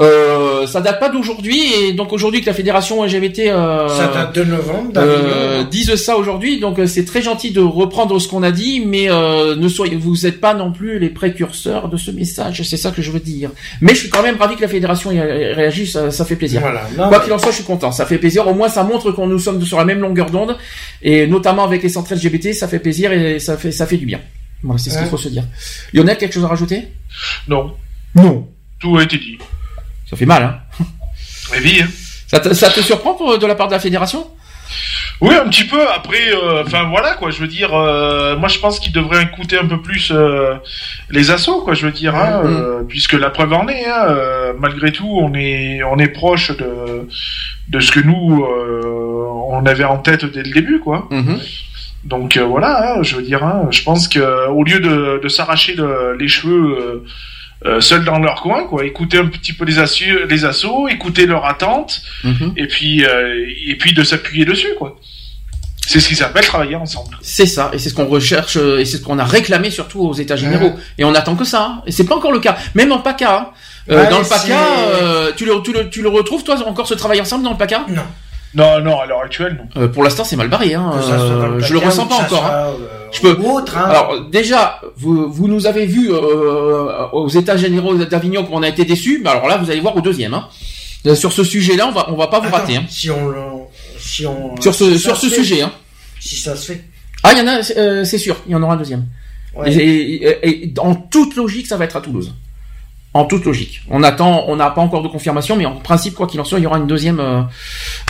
euh, 0.01 0.67
ça 0.67 0.81
date 0.81 0.99
pas 1.01 1.09
d'aujourd'hui 1.09 1.61
et 1.83 1.93
donc 1.93 2.13
aujourd'hui 2.13 2.41
que 2.41 2.47
la 2.47 2.55
fédération 2.55 3.05
LGBT 3.05 3.41
euh, 3.49 3.89
Ça 3.89 4.09
date 4.09 4.35
de 4.35 4.45
novembre, 4.45 4.91
euh, 4.97 5.19
d'Avignon. 5.59 5.69
disent 5.71 5.95
ça 5.97 6.17
aujourd'hui, 6.17 6.59
donc 6.59 6.79
c'est 6.87 7.05
très 7.05 7.23
gentil 7.23 7.51
de 7.51 7.61
reprendre 7.61 8.19
ce 8.19 8.27
qu'on 8.29 8.43
a 8.43 8.51
dit, 8.51 8.81
mais 8.85 9.11
euh, 9.11 9.55
ne 9.55 9.69
soyez, 9.69 9.97
vous 9.97 10.17
n'êtes 10.25 10.41
pas 10.41 10.55
non 10.55 10.73
plus 10.73 10.99
les 10.99 11.11
précurseurs 11.11 11.58
de 11.67 11.97
ce 11.97 12.11
message. 12.11 12.62
C'est 12.62 12.77
ça 12.77 12.91
que 12.91 13.03
je 13.03 13.11
veux 13.11 13.20
dire. 13.20 13.51
Mais 13.81 13.95
je 13.95 14.01
suis 14.01 14.09
quand 14.11 14.23
même 14.23 14.37
ravi 14.37 14.57
que 14.57 14.62
la 14.62 14.69
fédération 14.69 15.11
y 15.12 15.20
ré- 15.20 15.53
réagisse, 15.53 15.93
ça, 15.93 16.11
ça 16.11 16.25
fait 16.25 16.37
plaisir. 16.37 16.61
Voilà. 16.61 16.83
Non, 16.97 17.09
Quoi 17.09 17.19
mais- 17.19 17.25
qu'il 17.25 17.33
en 17.33 17.39
soit, 17.39 17.51
je 17.51 17.57
suis 17.57 17.65
content. 17.65 17.93
Ça 17.93 18.07
fait 18.07 18.19
plaisir. 18.19 18.47
Au 18.47 18.55
moins, 18.55 18.69
ça 18.69 18.83
montre 18.85 19.11
qu'on 19.12 19.27
nous 19.27 19.39
sommes 19.39 19.65
sur 19.65 19.78
la 19.78 19.85
même 19.85 20.01
longueur 20.01 20.31
d'onde, 20.31 20.57
et 21.03 21.27
notamment 21.27 21.65
avec 21.65 21.83
les 21.83 21.89
centres 21.89 22.12
LGBT, 22.15 22.53
ça 22.53 22.69
fait 22.69 22.78
plaisir 22.78 23.12
et 23.12 23.39
ça 23.39 23.57
fait 23.57 23.73
ça 23.73 23.87
fait 23.87 23.97
du 23.97 24.07
bien. 24.07 24.20
Voilà, 24.62 24.78
c'est 24.78 24.91
ce 24.91 24.97
qu'il 24.97 25.05
Ouais. 25.05 25.11
faut 25.11 25.17
se 25.17 25.28
dire. 25.28 25.45
Lionel, 25.93 26.17
quelque 26.19 26.33
chose 26.35 26.45
à 26.45 26.49
rajouter? 26.49 26.89
Non, 27.47 27.75
Non. 28.15 28.49
tout 28.81 28.97
a 28.99 29.03
été 29.05 29.17
dit. 29.19 29.39
Ça 30.11 30.17
fait 30.17 30.27
mal, 30.27 30.43
hein? 30.43 30.85
Mais 31.53 31.61
vie, 31.61 31.83
hein. 31.83 31.89
ça 32.27 32.41
te, 32.41 32.53
ça 32.55 32.69
te 32.70 32.81
surprend 32.81 33.15
pour- 33.15 33.39
de 33.39 33.47
la 33.47 33.55
part 33.55 33.69
de 33.69 33.73
la 33.73 33.81
fédération? 33.81 34.27
Oui, 35.21 35.35
un 35.35 35.49
petit 35.49 35.65
peu. 35.65 35.81
Après, 35.89 36.33
euh, 36.33 36.63
enfin 36.65 36.85
voilà 36.89 37.15
quoi. 37.15 37.31
Je 37.31 37.41
veux 37.41 37.49
dire, 37.49 37.75
euh, 37.75 38.37
moi 38.37 38.49
je 38.49 38.59
pense 38.61 38.79
qu'il 38.79 38.93
devrait 38.93 39.23
écouter 39.25 39.59
un 39.59 39.67
peu 39.67 39.81
plus 39.83 40.13
euh, 40.15 40.55
les 41.11 41.31
assos, 41.33 41.63
quoi. 41.63 41.75
Je 41.75 41.87
veux 41.87 41.93
dire, 41.93 42.15
hein, 42.15 42.43
Mhm. 42.45 42.57
euh, 42.57 42.83
puisque 42.89 43.15
la 43.15 43.31
preuve 43.31 43.53
en 43.53 43.67
est. 43.69 43.85
Hein, 43.87 44.07
euh, 44.11 44.53
malgré 44.59 44.93
tout, 44.93 45.09
on 45.21 45.35
est 45.35 45.83
on 45.83 45.99
est 45.99 46.09
proche 46.09 46.57
de 46.57 47.09
de 47.69 47.81
ce 47.81 47.91
que 47.91 48.01
nous 48.01 48.45
euh, 48.45 49.27
on 49.51 49.67
avait 49.67 49.85
en 49.85 49.99
tête 49.99 50.25
dès 50.25 50.43
le 50.43 50.53
début, 50.53 50.79
quoi. 50.81 51.09
Donc 52.05 52.37
euh, 52.37 52.45
voilà, 52.45 52.95
hein, 52.99 53.03
je 53.03 53.17
veux 53.17 53.23
dire, 53.23 53.43
hein, 53.45 53.67
je 53.73 53.83
pense 53.83 54.07
que 54.07 54.49
au 54.49 54.63
lieu 54.63 54.79
de, 54.79 55.21
de 55.21 55.29
s'arracher 55.29 55.75
le- 55.75 56.17
les 56.19 56.29
cheveux 56.29 57.05
euh, 57.67 57.81
seuls 57.81 58.05
dans 58.05 58.21
leur 58.21 58.41
coin, 58.41 58.63
quoi, 58.69 58.85
écouter 58.85 59.19
un 59.19 59.27
petit 59.27 59.53
peu 59.53 59.65
les, 59.65 59.81
assu- 59.81 60.27
les 60.29 60.45
assos, 60.45 60.87
écouter 60.89 61.27
leurs 61.27 61.45
attentes, 61.45 62.01
Mhm. 62.23 62.53
et 62.57 62.69
puis 62.69 63.05
euh, 63.05 63.45
et 63.67 63.75
puis 63.75 63.93
de 63.95 64.05
s'appuyer 64.05 64.45
dessus, 64.45 64.75
quoi. 64.79 64.97
C'est 65.91 66.00
ce 66.00 66.08
qui 66.08 66.15
s'appelle 66.17 66.44
travailler 66.44 66.76
ensemble. 66.76 67.17
C'est 67.23 67.47
ça, 67.47 67.70
et 67.73 67.78
c'est 67.78 67.89
ce 67.89 67.94
qu'on 67.94 68.07
recherche, 68.07 68.57
euh, 68.58 68.78
et 68.78 68.84
c'est 68.84 68.99
ce 68.99 69.02
qu'on 69.02 69.18
a 69.18 69.25
réclamé 69.25 69.70
surtout 69.70 70.00
aux 70.02 70.12
États 70.12 70.36
généraux. 70.36 70.73
Et 70.99 71.05
on 71.05 71.15
attend 71.15 71.34
que 71.34 71.44
ça. 71.44 71.62
hein. 71.62 71.83
Et 71.86 71.92
c'est 71.92 72.05
pas 72.05 72.15
encore 72.17 72.33
le 72.33 72.41
cas. 72.41 72.57
Même 72.75 72.92
en 72.92 72.99
PACA. 72.99 73.34
hein. 73.36 73.47
Euh, 73.91 74.02
Ouais, 74.05 74.10
dans 74.10 74.18
le 74.18 74.25
PACA, 74.26 74.58
euh, 75.02 75.33
tu, 75.34 75.47
le, 75.47 75.62
tu, 75.62 75.73
le, 75.73 75.89
tu 75.89 76.02
le 76.02 76.10
retrouves, 76.10 76.44
toi, 76.44 76.57
encore 76.67 76.86
ce 76.86 76.92
travail 76.94 77.20
ensemble 77.23 77.42
dans 77.44 77.52
le 77.52 77.57
PACA? 77.57 77.86
Non. 77.89 78.02
Non, 78.55 78.81
non, 78.81 79.00
à 79.00 79.07
l'heure 79.07 79.23
actuelle, 79.23 79.58
non. 79.76 79.83
Euh, 79.83 79.89
Pour 79.89 80.02
l'instant, 80.05 80.25
c'est 80.25 80.36
mal 80.36 80.49
barré. 80.49 80.75
Hein. 80.75 80.91
Euh, 81.10 81.55
le 81.57 81.60
je 81.60 81.73
le 81.73 81.78
ressens 81.81 82.07
pas 82.07 82.17
encore. 82.17 82.44
hein. 82.44 82.50
euh, 82.52 82.73
je 83.12 83.20
peux. 83.20 83.36
ou 83.41 83.50
autre, 83.57 83.76
hein. 83.78 83.86
Alors 83.89 84.20
déjà, 84.31 84.81
vous, 84.97 85.31
vous 85.33 85.49
nous 85.49 85.67
avez 85.67 85.86
vu 85.86 86.10
euh, 86.12 87.07
aux 87.12 87.28
États 87.28 87.57
généraux 87.57 87.94
d'Avignon 87.94 88.44
qu'on 88.44 88.62
a 88.62 88.68
été 88.68 88.84
déçus, 88.84 89.20
mais 89.25 89.31
alors 89.31 89.49
là, 89.49 89.57
vous 89.57 89.70
allez 89.70 89.81
voir 89.81 89.97
au 89.97 90.00
deuxième. 90.02 90.34
Hein. 90.34 90.49
Sur 91.15 91.33
ce 91.33 91.44
sujet-là, 91.44 91.86
on 91.89 91.92
va 91.92 92.07
on 92.10 92.17
va 92.17 92.26
pas 92.26 92.41
vous 92.41 92.50
rater. 92.50 92.76
Hein. 92.76 92.84
Si 92.89 93.10
on, 93.10 93.28
le- 93.28 93.39
si 94.09 94.27
on, 94.27 94.61
Sur 94.61 94.75
ce 94.75 94.93
si 94.93 94.99
sur 94.99 95.17
ce 95.17 95.27
fait- 95.28 95.37
sujet. 95.37 95.62
Hein. 95.62 95.73
Si 96.20 96.37
ça 96.37 96.57
se 96.57 96.73
fait. 96.73 96.85
Ah, 97.23 97.33
il 97.33 97.39
y 97.39 97.43
en 97.43 97.47
a, 97.49 97.61
euh, 97.77 98.05
c'est 98.05 98.19
sûr, 98.19 98.37
il 98.47 98.53
y 98.53 98.55
en 98.55 98.62
aura 98.62 98.75
un 98.75 98.77
deuxième. 98.77 99.07
Ouais. 99.55 99.73
Et, 99.73 100.15
et- 100.25 100.65
et 100.65 100.75
en 100.78 100.95
toute 100.95 101.37
logique, 101.37 101.67
ça 101.67 101.77
va 101.77 101.85
être 101.85 101.97
à 101.97 102.01
Toulouse. 102.01 102.35
En 103.15 103.25
toute 103.25 103.45
logique. 103.47 103.81
On 103.91 104.03
attend, 104.03 104.45
on 104.49 104.57
n'a 104.57 104.70
pas 104.70 104.83
encore 104.83 105.03
de 105.03 105.09
confirmation, 105.09 105.57
mais 105.57 105.65
en 105.67 105.77
principe, 105.77 106.15
quoi 106.15 106.27
qu'il 106.27 106.39
en 106.41 106.45
soit, 106.45 106.59
il 106.59 106.62
y 106.65 106.67
aura 106.67 106.78
une 106.78 106.87
deuxième, 106.87 107.19
euh, 107.20 107.41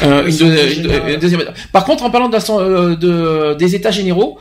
euh, 0.02 0.26
une, 0.26 0.36
deux- 0.36 0.72
une- 0.72 1.08
une 1.14 1.20
deuxième. 1.20 1.44
Par 1.72 1.84
contre, 1.84 2.02
en 2.04 2.10
parlant 2.10 2.28
euh, 2.50 2.96
de, 2.96 3.54
des 3.54 3.74
états 3.76 3.92
généraux, 3.92 4.38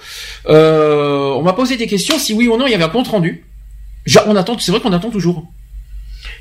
euh, 0.50 1.30
on 1.38 1.44
m'a 1.44 1.54
posé 1.54 1.78
des 1.78 1.88
questions 1.88 2.18
si 2.18 2.34
oui 2.34 2.48
ou 2.48 2.58
non 2.58 2.66
il 2.66 2.72
y 2.72 2.76
avait 2.76 2.84
un 2.84 2.90
compte 2.90 3.08
rendu. 3.08 3.46
On 4.26 4.36
attend, 4.36 4.58
c'est 4.58 4.72
vrai 4.72 4.82
qu'on 4.82 4.94
attend 4.94 5.10
toujours. 5.12 5.46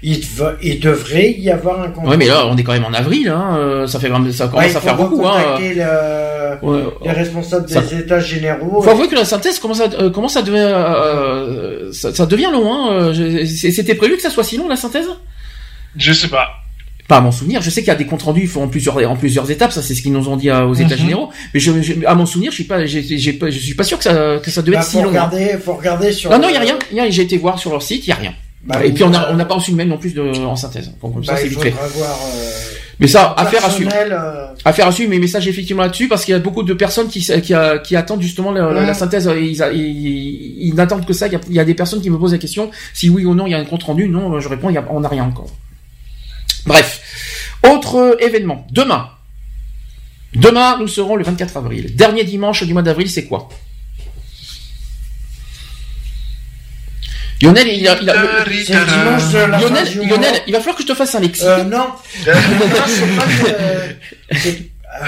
Il, 0.02 0.20
il 0.62 0.80
devrait 0.80 1.32
y 1.38 1.50
avoir 1.50 1.80
un 1.82 1.88
compte. 1.90 2.06
Ouais, 2.08 2.16
mais 2.16 2.26
là, 2.26 2.46
on 2.46 2.56
est 2.56 2.62
quand 2.62 2.72
même 2.72 2.84
en 2.84 2.92
avril, 2.92 3.28
hein, 3.28 3.56
euh, 3.58 3.86
ça 3.86 3.98
fait 3.98 4.08
vraiment, 4.08 4.30
ça 4.30 4.46
commence 4.48 4.64
Ouais, 4.64 4.70
il 4.70 4.76
à 4.76 4.80
faire 4.80 4.96
beaucoup, 4.96 5.26
hein. 5.26 5.32
recontacter 5.32 5.74
le- 5.74 6.66
Ouais. 6.66 6.82
les 7.04 7.10
responsables 7.12 7.68
Ça- 7.68 7.80
des 7.80 7.98
états 8.00 8.20
généraux. 8.20 8.82
Faut 8.82 8.90
avouer 8.90 9.08
que 9.08 9.14
la 9.14 9.24
synthèse 9.24 9.58
commence 9.58 9.80
à, 9.80 9.84
euh, 10.00 10.10
commence 10.10 10.36
à 10.36 10.42
devenir, 10.42 10.66
euh, 10.68 11.92
ça, 11.92 12.14
ça 12.14 12.26
devient 12.26 12.48
long, 12.52 12.72
hein. 12.74 13.12
C'était 13.46 13.94
prévu 13.94 14.16
que 14.16 14.22
ça 14.22 14.30
soit 14.30 14.44
si 14.44 14.56
long 14.56 14.68
la 14.68 14.76
synthèse? 14.76 15.06
Je 15.96 16.12
sais 16.12 16.28
pas. 16.28 16.48
Pas 17.08 17.18
à 17.18 17.20
mon 17.20 17.30
souvenir. 17.30 17.62
Je 17.62 17.70
sais 17.70 17.80
qu'il 17.82 17.88
y 17.88 17.92
a 17.92 17.94
des 17.96 18.06
comptes 18.06 18.22
rendus, 18.22 18.42
ils 18.42 18.48
font 18.48 18.64
en 18.64 18.68
plusieurs, 18.68 18.96
en 19.08 19.14
plusieurs 19.16 19.48
étapes. 19.50 19.70
Ça, 19.72 19.80
c'est 19.80 19.94
ce 19.94 20.02
qu'ils 20.02 20.12
nous 20.12 20.28
ont 20.28 20.36
dit 20.36 20.50
aux 20.50 20.74
États 20.74 20.96
Mhm. 20.96 21.00
généraux. 21.02 21.30
Mais 21.54 21.60
je, 21.60 21.80
je- 21.80 22.04
à 22.04 22.14
mon 22.16 22.26
souvenir, 22.26 22.50
je 22.50 22.56
suis 22.56 22.64
pas, 22.64 22.84
je 22.84 22.98
suis 23.00 23.74
pas 23.74 23.84
sûr 23.84 23.96
que 23.98 24.04
ça, 24.04 24.38
que 24.42 24.50
ça 24.50 24.60
devait 24.62 24.76
Bah, 24.76 24.82
être 24.82 24.88
si 24.88 24.96
faut 24.96 25.02
long. 25.04 25.08
hein. 25.10 25.10
regarder, 25.10 25.56
faut 25.64 25.74
regarder 25.74 26.12
sur. 26.12 26.30
Non, 26.30 26.38
non, 26.38 26.48
il 26.48 26.54
y 26.54 26.56
a 26.56 26.60
rien. 26.60 26.78
Il 26.90 26.96
y 26.96 27.00
a- 27.00 27.08
J'ai 27.08 27.22
été 27.22 27.38
voir 27.38 27.58
sur 27.58 27.70
leur 27.70 27.82
site, 27.82 28.06
il 28.06 28.10
y 28.10 28.12
a 28.12 28.16
rien. 28.16 28.34
Bah, 28.66 28.84
Et 28.84 28.92
puis 28.92 29.04
on 29.04 29.10
n'a 29.10 29.44
pas 29.44 29.54
reçu 29.54 29.70
le 29.70 29.76
même 29.76 29.88
non 29.88 29.98
plus 29.98 30.12
de, 30.12 30.22
en 30.44 30.56
synthèse. 30.56 30.90
Donc 31.02 31.14
comme 31.14 31.24
ça, 31.24 31.32
bah, 31.34 31.38
c'est 31.40 31.48
vite 31.48 31.60
fait. 31.60 31.72
euh, 31.72 32.70
Mais 32.98 33.06
ça, 33.06 33.32
affaire 33.36 33.64
à 33.64 33.70
suivre. 33.70 33.90
euh, 33.94 34.46
Affaire 34.64 34.88
à 34.88 34.92
suivre, 34.92 35.10
mes 35.10 35.20
messages 35.20 35.46
effectivement 35.46 35.82
là-dessus, 35.82 36.08
parce 36.08 36.24
qu'il 36.24 36.32
y 36.32 36.34
a 36.34 36.40
beaucoup 36.40 36.64
de 36.64 36.74
personnes 36.74 37.06
qui, 37.08 37.20
qui, 37.20 37.54
euh, 37.54 37.78
qui 37.78 37.94
attendent 37.94 38.22
justement 38.22 38.50
la, 38.50 38.92
synthèse. 38.94 39.28
euh, 39.28 39.38
Ils, 39.38 39.52
ils, 39.74 40.68
ils 40.68 40.74
n'attendent 40.74 41.06
que 41.06 41.12
ça. 41.12 41.28
Il 41.28 41.32
y, 41.34 41.36
a, 41.36 41.40
il 41.48 41.54
y 41.54 41.60
a 41.60 41.64
des 41.64 41.74
personnes 41.74 42.00
qui 42.00 42.10
me 42.10 42.18
posent 42.18 42.32
la 42.32 42.38
question 42.38 42.70
si 42.92 43.08
oui 43.08 43.24
ou 43.24 43.34
non 43.34 43.46
il 43.46 43.50
y 43.50 43.54
a 43.54 43.58
un 43.58 43.64
compte 43.64 43.84
rendu. 43.84 44.08
Non, 44.08 44.40
je 44.40 44.48
réponds, 44.48 44.70
il 44.70 44.74
y 44.74 44.78
a, 44.78 44.84
on 44.90 45.00
n'a 45.00 45.08
rien 45.08 45.24
encore. 45.24 45.50
Bref, 46.66 47.00
autre 47.70 47.96
euh, 47.96 48.16
événement. 48.18 48.66
Demain, 48.72 49.08
demain 50.34 50.78
nous 50.80 50.88
serons 50.88 51.14
le 51.16 51.22
24 51.24 51.56
avril. 51.58 51.94
Dernier 51.94 52.24
dimanche 52.24 52.64
du 52.64 52.72
mois 52.72 52.82
d'avril, 52.82 53.08
c'est 53.08 53.26
quoi? 53.26 53.48
Lionel, 57.42 57.68
il 57.68 57.86
a, 57.88 57.96
il 58.00 58.10
a- 58.10 58.14
C'est 58.64 58.74
le 58.74 58.84
dimanche 58.84 59.32
de 59.32 59.38
la 59.38 59.58
fin 59.58 59.68
Lionel, 59.68 59.88
du 59.90 59.98
Lionel, 59.98 60.18
mois. 60.30 60.40
il 60.46 60.52
va 60.52 60.58
falloir 60.60 60.76
que 60.76 60.82
je 60.82 60.88
te 60.88 60.94
fasse 60.94 61.14
un 61.14 61.20
lexique. 61.20 61.46
Euh, 61.46 61.64
non. 61.64 61.86
Pas 62.24 62.32
que- 62.32 64.38
c'est- 64.38 64.70
euh, 65.02 65.06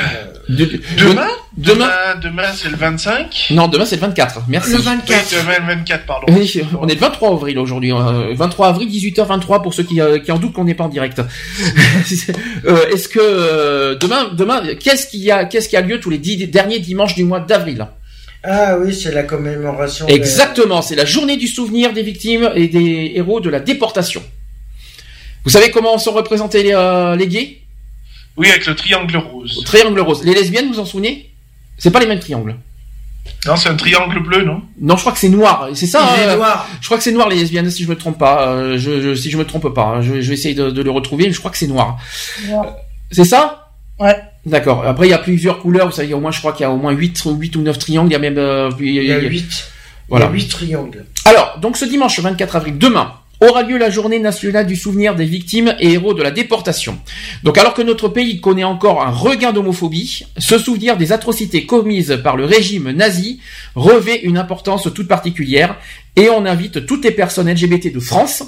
De- 0.50 0.64
de- 0.64 0.80
Demain 0.98 1.28
demain, 1.58 1.90
Demain, 2.22 2.42
c'est 2.54 2.68
le 2.70 2.76
25. 2.76 3.48
non, 3.50 3.68
demain 3.68 3.84
c'est 3.84 3.96
le 3.96 4.00
24. 4.02 4.40
Merci. 4.48 4.70
Le 4.72 4.76
Oui, 4.78 4.82
24. 4.82 5.30
demain, 5.42 5.58
le 5.60 5.66
24, 5.74 6.06
pardon. 6.06 6.26
Oui, 6.30 6.62
on 6.80 6.88
est 6.88 6.94
le 6.94 7.00
23 7.00 7.30
avril 7.32 7.58
aujourd'hui. 7.58 7.92
euh, 7.92 8.34
23 8.34 8.68
avril, 8.68 8.88
18h23 8.88 9.62
pour 9.62 9.74
ceux 9.74 9.82
qui, 9.82 10.00
euh, 10.00 10.18
qui 10.18 10.32
en 10.32 10.38
doutent 10.38 10.54
qu'on 10.54 10.64
n'est 10.64 10.74
pas 10.74 10.84
en 10.84 10.88
direct. 10.88 11.20
Euh, 12.66 12.88
Est-ce 12.92 13.08
que 13.08 13.18
euh, 13.20 13.94
demain, 13.96 14.30
demain, 14.32 14.62
qu'est-ce 14.80 15.06
qu'il 15.06 15.20
y 15.20 15.30
a, 15.30 15.44
qu'est-ce 15.44 15.68
qui 15.68 15.76
a 15.76 15.80
lieu 15.80 16.00
tous 16.00 16.10
les 16.10 16.18
dix 16.18 16.36
derniers 16.48 16.80
dimanches 16.80 17.14
du 17.14 17.24
mois 17.24 17.40
d'avril? 17.40 17.86
Ah 18.50 18.76
oui, 18.78 18.94
c'est 18.94 19.12
la 19.12 19.24
commémoration. 19.24 20.06
de- 20.06 20.12
Exactement, 20.12 20.80
c'est 20.80 20.96
la 20.96 21.04
journée 21.04 21.36
du 21.36 21.46
souvenir 21.46 21.92
des 21.92 22.02
victimes 22.02 22.50
et 22.54 22.66
des 22.68 23.12
héros 23.16 23.40
de 23.40 23.50
la 23.50 23.60
déportation. 23.60 24.22
Vous 25.44 25.50
savez 25.50 25.70
comment 25.70 25.98
sont 25.98 26.12
représentés 26.12 26.62
les, 26.62 26.72
euh, 26.72 27.14
les 27.16 27.26
gays? 27.28 27.58
Oui, 28.36 28.48
avec 28.48 28.64
le 28.66 28.74
triangle 28.74 29.16
rose. 29.16 29.62
Triangle 29.66 30.00
rose. 30.00 30.22
Les 30.24 30.32
lesbiennes, 30.34 30.68
vous 30.68 30.78
en 30.78 30.84
souvenez? 30.86 31.30
C'est 31.76 31.90
pas 31.90 32.00
les 32.00 32.06
mêmes 32.06 32.20
triangles. 32.20 32.56
Non, 33.46 33.56
c'est 33.56 33.68
un 33.68 33.76
triangle 33.76 34.20
bleu, 34.22 34.42
non? 34.44 34.62
Non, 34.80 34.96
je 34.96 35.00
crois 35.02 35.12
que 35.12 35.18
c'est 35.18 35.28
noir. 35.28 35.68
C'est 35.74 35.86
ça. 35.86 36.14
Euh, 36.18 36.36
noir. 36.36 36.66
Je 36.80 36.86
crois 36.86 36.96
que 36.96 37.04
c'est 37.04 37.12
noir 37.12 37.28
les 37.28 37.36
lesbiennes, 37.36 37.70
si 37.70 37.84
je 37.84 37.88
me 37.88 37.96
trompe 37.96 38.18
pas. 38.18 38.48
Euh, 38.48 38.78
je, 38.78 39.02
je- 39.02 39.14
si 39.14 39.30
je 39.30 39.36
me 39.36 39.44
trompe 39.44 39.68
pas, 39.74 39.84
hein. 39.84 40.00
je, 40.02 40.20
je 40.22 40.28
vais 40.28 40.34
essayer 40.34 40.54
de, 40.54 40.70
de 40.70 40.82
le 40.82 40.90
retrouver. 40.90 41.26
Mais 41.26 41.32
je 41.32 41.38
crois 41.38 41.50
que 41.50 41.58
c'est 41.58 41.66
noir. 41.66 41.98
C'est 43.10 43.24
ça? 43.24 43.67
Ouais. 44.00 44.16
D'accord. 44.46 44.84
Après, 44.86 45.06
il 45.06 45.10
y 45.10 45.14
a 45.14 45.18
plusieurs 45.18 45.58
couleurs. 45.60 45.86
Vous 45.86 45.92
savez, 45.92 46.14
au 46.14 46.20
moins, 46.20 46.30
je 46.30 46.38
crois 46.38 46.52
qu'il 46.52 46.62
y 46.62 46.64
a 46.66 46.70
au 46.70 46.76
moins 46.76 46.92
8, 46.92 47.22
8 47.26 47.56
ou 47.56 47.62
9 47.62 47.78
triangles. 47.78 48.10
Il 48.10 48.12
y 48.12 48.16
a 48.16 48.18
même. 48.18 48.38
euh, 48.38 48.70
il 48.80 48.92
y 48.94 48.98
a- 48.98 49.02
Il 49.02 49.08
y 49.08 49.12
a 49.12 49.18
il 49.18 49.24
y 49.24 49.26
a- 49.26 49.30
8. 49.30 49.70
Voilà. 50.08 50.26
Il 50.26 50.28
y 50.28 50.30
a 50.30 50.34
8 50.34 50.48
triangles. 50.48 51.04
Alors, 51.26 51.58
donc 51.60 51.76
ce 51.76 51.84
dimanche 51.84 52.18
24 52.20 52.56
avril, 52.56 52.78
demain, 52.78 53.12
aura 53.40 53.62
lieu 53.62 53.78
la 53.78 53.90
journée 53.90 54.18
nationale 54.18 54.66
du 54.66 54.76
souvenir 54.76 55.14
des 55.14 55.24
victimes 55.24 55.74
et 55.78 55.92
héros 55.92 56.14
de 56.14 56.22
la 56.22 56.30
déportation. 56.30 56.98
Donc 57.44 57.56
alors 57.58 57.74
que 57.74 57.82
notre 57.82 58.08
pays 58.08 58.40
connaît 58.40 58.64
encore 58.64 59.02
un 59.02 59.10
regain 59.10 59.52
d'homophobie, 59.52 60.24
ce 60.36 60.58
souvenir 60.58 60.96
des 60.96 61.12
atrocités 61.12 61.66
commises 61.66 62.18
par 62.22 62.36
le 62.36 62.44
régime 62.44 62.90
nazi 62.90 63.40
revêt 63.74 64.20
une 64.22 64.38
importance 64.38 64.88
toute 64.94 65.08
particulière 65.08 65.76
et 66.16 66.30
on 66.30 66.46
invite 66.46 66.84
toutes 66.84 67.04
les 67.04 67.12
personnes 67.12 67.48
LGBT 67.48 67.92
de 67.92 68.00
France 68.00 68.42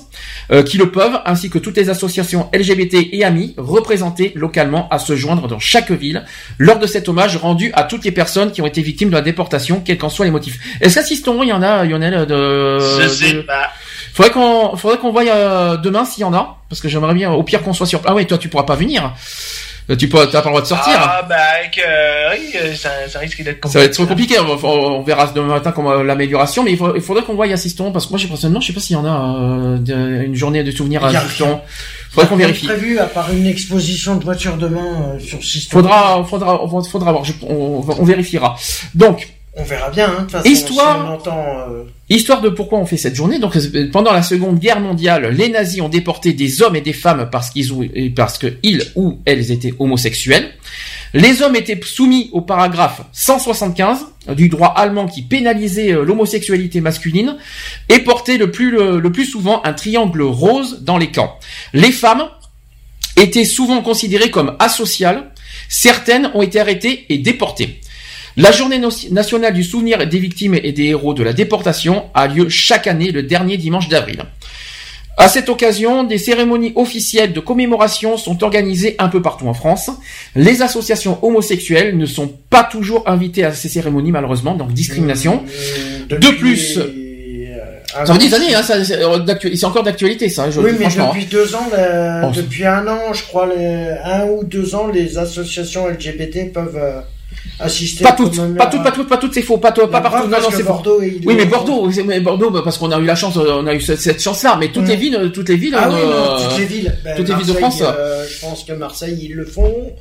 euh, 0.50 0.64
qui 0.64 0.76
le 0.76 0.90
peuvent, 0.90 1.20
ainsi 1.24 1.50
que 1.50 1.58
toutes 1.58 1.76
les 1.76 1.88
associations 1.88 2.48
LGBT 2.52 2.96
et 3.12 3.22
amis 3.24 3.54
représentées 3.56 4.32
localement 4.34 4.88
à 4.88 4.98
se 4.98 5.14
joindre 5.14 5.46
dans 5.46 5.60
chaque 5.60 5.92
ville 5.92 6.24
lors 6.58 6.80
de 6.80 6.88
cet 6.88 7.08
hommage 7.08 7.36
rendu 7.36 7.70
à 7.74 7.84
toutes 7.84 8.04
les 8.04 8.10
personnes 8.10 8.50
qui 8.50 8.60
ont 8.60 8.66
été 8.66 8.82
victimes 8.82 9.10
de 9.10 9.14
la 9.14 9.22
déportation, 9.22 9.80
quels 9.84 9.98
qu'en 9.98 10.08
soient 10.08 10.24
les 10.24 10.32
motifs. 10.32 10.58
Est-ce 10.80 10.96
qu'assistons, 10.96 11.44
il 11.44 11.50
y 11.50 11.52
en 11.52 11.62
a, 11.62 11.84
Lionel, 11.84 12.26
de... 12.26 12.78
Je 13.02 13.08
sais 13.08 13.32
de- 13.34 13.40
pas. 13.42 13.70
Faudrait 14.14 14.32
qu'on, 14.32 14.76
faudrait 14.76 14.98
qu'on 14.98 15.12
voie 15.12 15.22
euh, 15.26 15.76
demain 15.76 16.04
s'il 16.04 16.22
y 16.22 16.24
en 16.24 16.34
a, 16.34 16.58
parce 16.68 16.80
que 16.80 16.88
j'aimerais 16.88 17.14
bien, 17.14 17.32
au 17.32 17.42
pire 17.42 17.62
qu'on 17.62 17.72
soit 17.72 17.86
sur. 17.86 18.00
Ah 18.06 18.14
ouais, 18.14 18.24
toi 18.24 18.38
tu 18.38 18.48
pourras 18.48 18.64
pas 18.64 18.74
venir. 18.76 19.12
Euh, 19.88 19.96
Tu 19.96 20.08
peux, 20.08 20.24
t'as 20.26 20.40
pas 20.42 20.48
le 20.50 20.52
droit 20.52 20.60
de 20.62 20.66
sortir. 20.66 20.92
Ah, 20.96 21.22
bah, 21.28 21.34
avec, 21.58 21.78
euh, 21.84 22.30
oui, 22.32 22.52
euh, 22.54 22.74
ça, 22.76 22.90
ça 23.08 23.18
risque 23.18 23.42
d'être 23.42 23.60
compliqué. 23.60 23.72
Ça 23.72 23.78
va 23.80 23.84
être 23.86 23.94
trop 23.94 24.06
compliqué. 24.06 24.36
On, 24.38 24.48
on- 24.66 24.98
on 24.98 25.02
verra 25.02 25.26
demain 25.34 25.48
matin 25.48 25.72
comment 25.72 25.94
l'amélioration, 26.02 26.62
mais 26.62 26.70
il 26.72 26.76
faudrait, 26.78 26.98
il 26.98 27.02
faudrait 27.02 27.24
qu'on 27.24 27.34
voie 27.34 27.46
assistant, 27.46 27.90
parce 27.90 28.04
que 28.06 28.10
moi, 28.10 28.18
j'ai 28.18 28.28
personnellement, 28.28 28.60
je 28.60 28.68
sais 28.68 28.72
pas 28.72 28.78
s'il 28.80 28.94
y 28.94 28.98
en 28.98 29.04
a 29.04 29.38
euh, 29.40 29.78
de- 29.78 30.24
une 30.24 30.34
journée 30.36 30.62
de 30.62 30.70
souvenirs 30.70 31.04
a 31.04 31.08
assistant. 31.08 31.64
Faudrait 32.10 32.28
qu'on 32.28 32.36
Il 32.36 32.40
y 32.40 32.44
a 32.44 32.46
vérifie. 32.48 32.66
prévu, 32.66 32.98
à 33.00 33.06
part 33.06 33.32
une 33.32 33.46
exposition 33.46 34.16
de 34.16 34.22
voitures 34.24 34.56
demain 34.58 35.14
euh, 35.16 35.18
sur 35.18 35.42
System. 35.42 35.80
Faudra, 35.80 36.22
faudra, 36.24 36.58
faudra, 36.68 36.82
faudra 36.88 37.12
voir. 37.12 37.24
Je- 37.24 37.32
on, 37.48 37.84
on 37.88 38.04
vérifiera. 38.04 38.56
Donc, 38.94 39.28
On 39.60 39.64
verra 39.64 39.90
bien, 39.90 40.06
hein, 40.08 40.14
de 40.14 40.20
toute 40.22 40.30
façon. 40.30 40.48
Histoire- 40.48 40.96
si 40.96 41.02
on 41.08 41.12
entend, 41.14 41.46
euh, 41.70 41.82
Histoire 42.08 42.40
de 42.40 42.48
pourquoi 42.48 42.78
on 42.78 42.86
fait 42.86 42.96
cette 42.96 43.14
journée. 43.14 43.38
Donc, 43.38 43.56
pendant 43.92 44.12
la 44.12 44.22
Seconde 44.22 44.58
Guerre 44.58 44.80
mondiale, 44.80 45.28
les 45.36 45.48
nazis 45.48 45.80
ont 45.80 45.88
déporté 45.88 46.32
des 46.32 46.60
hommes 46.62 46.74
et 46.74 46.80
des 46.80 46.92
femmes 46.92 47.28
parce 47.30 47.50
qu'ils 47.50 47.70
ou 47.72 47.84
et 47.94 48.10
parce 48.10 48.36
que 48.38 48.54
ils 48.64 48.82
ou 48.96 49.20
elles 49.26 49.52
étaient 49.52 49.74
homosexuels. 49.78 50.50
Les 51.14 51.42
hommes 51.42 51.54
étaient 51.56 51.78
soumis 51.84 52.28
au 52.32 52.40
paragraphe 52.40 53.02
175 53.12 54.06
du 54.36 54.48
droit 54.48 54.68
allemand 54.76 55.06
qui 55.06 55.22
pénalisait 55.22 55.92
euh, 55.92 56.04
l'homosexualité 56.04 56.80
masculine 56.80 57.36
et 57.88 58.00
portaient 58.00 58.38
le 58.38 58.50
plus 58.50 58.70
le, 58.70 58.98
le 58.98 59.12
plus 59.12 59.24
souvent 59.26 59.60
un 59.64 59.72
triangle 59.72 60.22
rose 60.22 60.80
dans 60.82 60.98
les 60.98 61.10
camps. 61.12 61.38
Les 61.74 61.92
femmes 61.92 62.24
étaient 63.16 63.44
souvent 63.44 63.82
considérées 63.82 64.30
comme 64.30 64.56
asociales. 64.58 65.30
Certaines 65.68 66.30
ont 66.34 66.42
été 66.42 66.58
arrêtées 66.60 67.06
et 67.08 67.18
déportées. 67.18 67.80
La 68.42 68.52
journée 68.52 68.78
no- 68.78 68.90
nationale 69.10 69.52
du 69.54 69.64
souvenir 69.64 70.06
des 70.06 70.18
victimes 70.18 70.54
et 70.54 70.72
des 70.72 70.84
héros 70.86 71.14
de 71.14 71.22
la 71.22 71.32
déportation 71.32 72.04
a 72.14 72.26
lieu 72.26 72.48
chaque 72.48 72.86
année 72.86 73.10
le 73.10 73.22
dernier 73.22 73.56
dimanche 73.56 73.88
d'avril. 73.88 74.22
À 75.16 75.28
cette 75.28 75.48
occasion, 75.50 76.04
des 76.04 76.16
cérémonies 76.16 76.72
officielles 76.76 77.32
de 77.34 77.40
commémoration 77.40 78.16
sont 78.16 78.42
organisées 78.42 78.94
un 78.98 79.08
peu 79.08 79.20
partout 79.20 79.46
en 79.48 79.52
France. 79.54 79.90
Les 80.34 80.62
associations 80.62 81.18
homosexuelles 81.22 81.96
ne 81.98 82.06
sont 82.06 82.32
pas 82.48 82.64
toujours 82.64 83.02
invitées 83.06 83.44
à 83.44 83.52
ces 83.52 83.68
cérémonies, 83.68 84.12
malheureusement, 84.12 84.54
donc 84.54 84.72
discrimination. 84.72 85.42
euh, 86.12 86.16
De 86.18 86.28
plus, 86.38 86.78
euh, 86.78 86.84
ça 88.06 88.14
fait 88.14 88.18
des 88.28 88.32
années, 88.34 88.54
hein, 88.54 88.62
c'est 88.62 88.92
euh, 88.92 89.18
c'est 89.54 89.64
encore 89.66 89.82
d'actualité, 89.82 90.28
ça. 90.30 90.50
je- 90.50 90.60
Oui, 90.60 90.70
mais 90.78 90.86
depuis 91.12 91.26
deux 91.26 91.54
ans, 91.54 91.68
Oh, 92.24 92.30
depuis 92.34 92.64
un 92.64 92.86
an, 92.88 93.12
je 93.12 93.22
crois, 93.24 93.46
les- 93.54 93.90
un 94.04 94.24
ou 94.26 94.44
deux 94.44 94.74
ans, 94.74 94.86
les 94.86 95.18
associations 95.18 95.86
LGBT 95.88 96.46
peuvent 96.52 96.80
assister. 97.58 98.04
Pas 98.04 98.12
toutes, 98.12 98.36
pas 98.56 98.66
toutes, 98.66 98.82
pas 98.82 98.92
toutes, 98.92 99.08
pas 99.08 99.16
toutes, 99.18 99.34
c'est 99.34 99.42
faux, 99.42 99.58
pas, 99.58 99.72
pas 99.72 100.00
partout. 100.00 100.28
Non, 100.28 100.38
non, 100.40 100.48
c'est. 100.50 100.62
Bordeaux, 100.62 101.00
Oui, 101.00 101.20
mais 101.36 101.46
Bordeaux, 101.46 101.90
mais 102.06 102.20
Bordeaux, 102.20 102.50
parce 102.62 102.78
qu'on 102.78 102.90
a 102.90 102.98
eu 102.98 103.04
la 103.04 103.14
chance, 103.14 103.36
euh, 103.36 103.60
on 103.60 103.66
a 103.66 103.74
eu 103.74 103.80
cette, 103.80 104.22
chance-là, 104.22 104.56
mais 104.58 104.68
toutes 104.72 104.88
les 104.88 104.96
villes, 104.96 105.30
toutes 105.34 105.48
les 105.48 105.56
villes, 105.56 105.76
Ah 105.76 105.88
oui, 105.90 105.96
euh, 106.02 106.38
toutes 106.48 106.58
les 106.58 106.66
villes. 106.66 106.96
Ben, 107.04 107.16
toutes 107.16 107.28
les 107.28 107.34
villes 107.34 107.46
de 107.46 107.52
France. 107.54 107.82
euh, 107.82 108.26
je 108.28 108.40
pense 108.40 108.64
que 108.64 108.72
Marseille, 108.72 109.18
ils 109.22 109.34
le 109.34 109.44
font. 109.44 109.92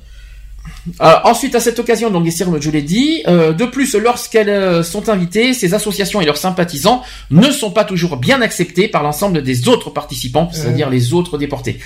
Ensuite, 1.00 1.56
à 1.56 1.60
cette 1.60 1.80
occasion, 1.80 2.10
donc 2.10 2.26
les 2.26 2.32
je 2.32 2.70
l'ai 2.70 2.82
dit. 2.82 3.24
euh, 3.28 3.54
de 3.54 3.66
plus, 3.66 3.96
lorsqu'elles 3.96 4.50
euh, 4.50 4.84
sont 4.84 5.10
invitées, 5.10 5.54
ces 5.54 5.74
associations 5.74 6.22
et 6.22 6.26
leurs 6.26 6.38
sympathisants 6.38 7.04
ne 7.32 7.52
sont 7.52 7.72
pas 7.72 7.84
toujours 7.84 8.18
bien 8.18 8.42
acceptés 8.42 8.88
par 8.88 9.04
l'ensemble 9.04 9.44
des 9.44 9.68
autres 9.68 9.90
participants, 9.90 10.50
c'est-à-dire 10.52 10.90
les 10.90 11.14
autres 11.14 11.38
déportés. 11.38 11.80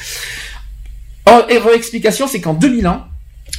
Et 1.49 1.57
réexplication, 1.57 2.27
c'est 2.27 2.41
qu'en 2.41 2.53
2001, 2.53 3.05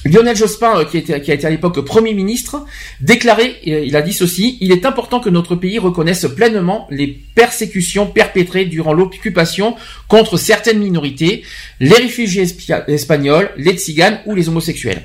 Lionel 0.05 0.37
Jospin, 0.37 0.79
euh, 0.79 0.85
qui, 0.85 0.99
était, 0.99 1.15
a 1.15 1.17
été 1.17 1.47
à 1.47 1.51
l'époque 1.51 1.81
Premier 1.81 2.15
ministre, 2.15 2.65
déclarait, 3.01 3.57
euh, 3.67 3.85
il 3.85 3.97
a 3.97 4.03
dit 4.03 4.13
ceci, 4.13 4.59
il 4.61 4.71
est 4.71 4.85
important 4.85 5.21
que 5.21 5.31
notre 5.31 5.57
pays 5.57 5.79
reconnaisse 5.79 6.27
pleinement 6.27 6.87
les 6.91 7.07
persécutions 7.35 8.07
perpétrées 8.07 8.67
durant 8.67 8.93
l'occupation 8.93 9.77
contre 10.09 10.37
certaines 10.37 10.79
minorités, 10.79 11.43
les 11.81 11.97
réfugiés 11.97 12.47
espagnols, 12.89 13.51
les 13.57 13.73
tziganes 13.73 14.21
ou 14.27 14.35
les 14.35 14.49
homosexuels. 14.49 15.03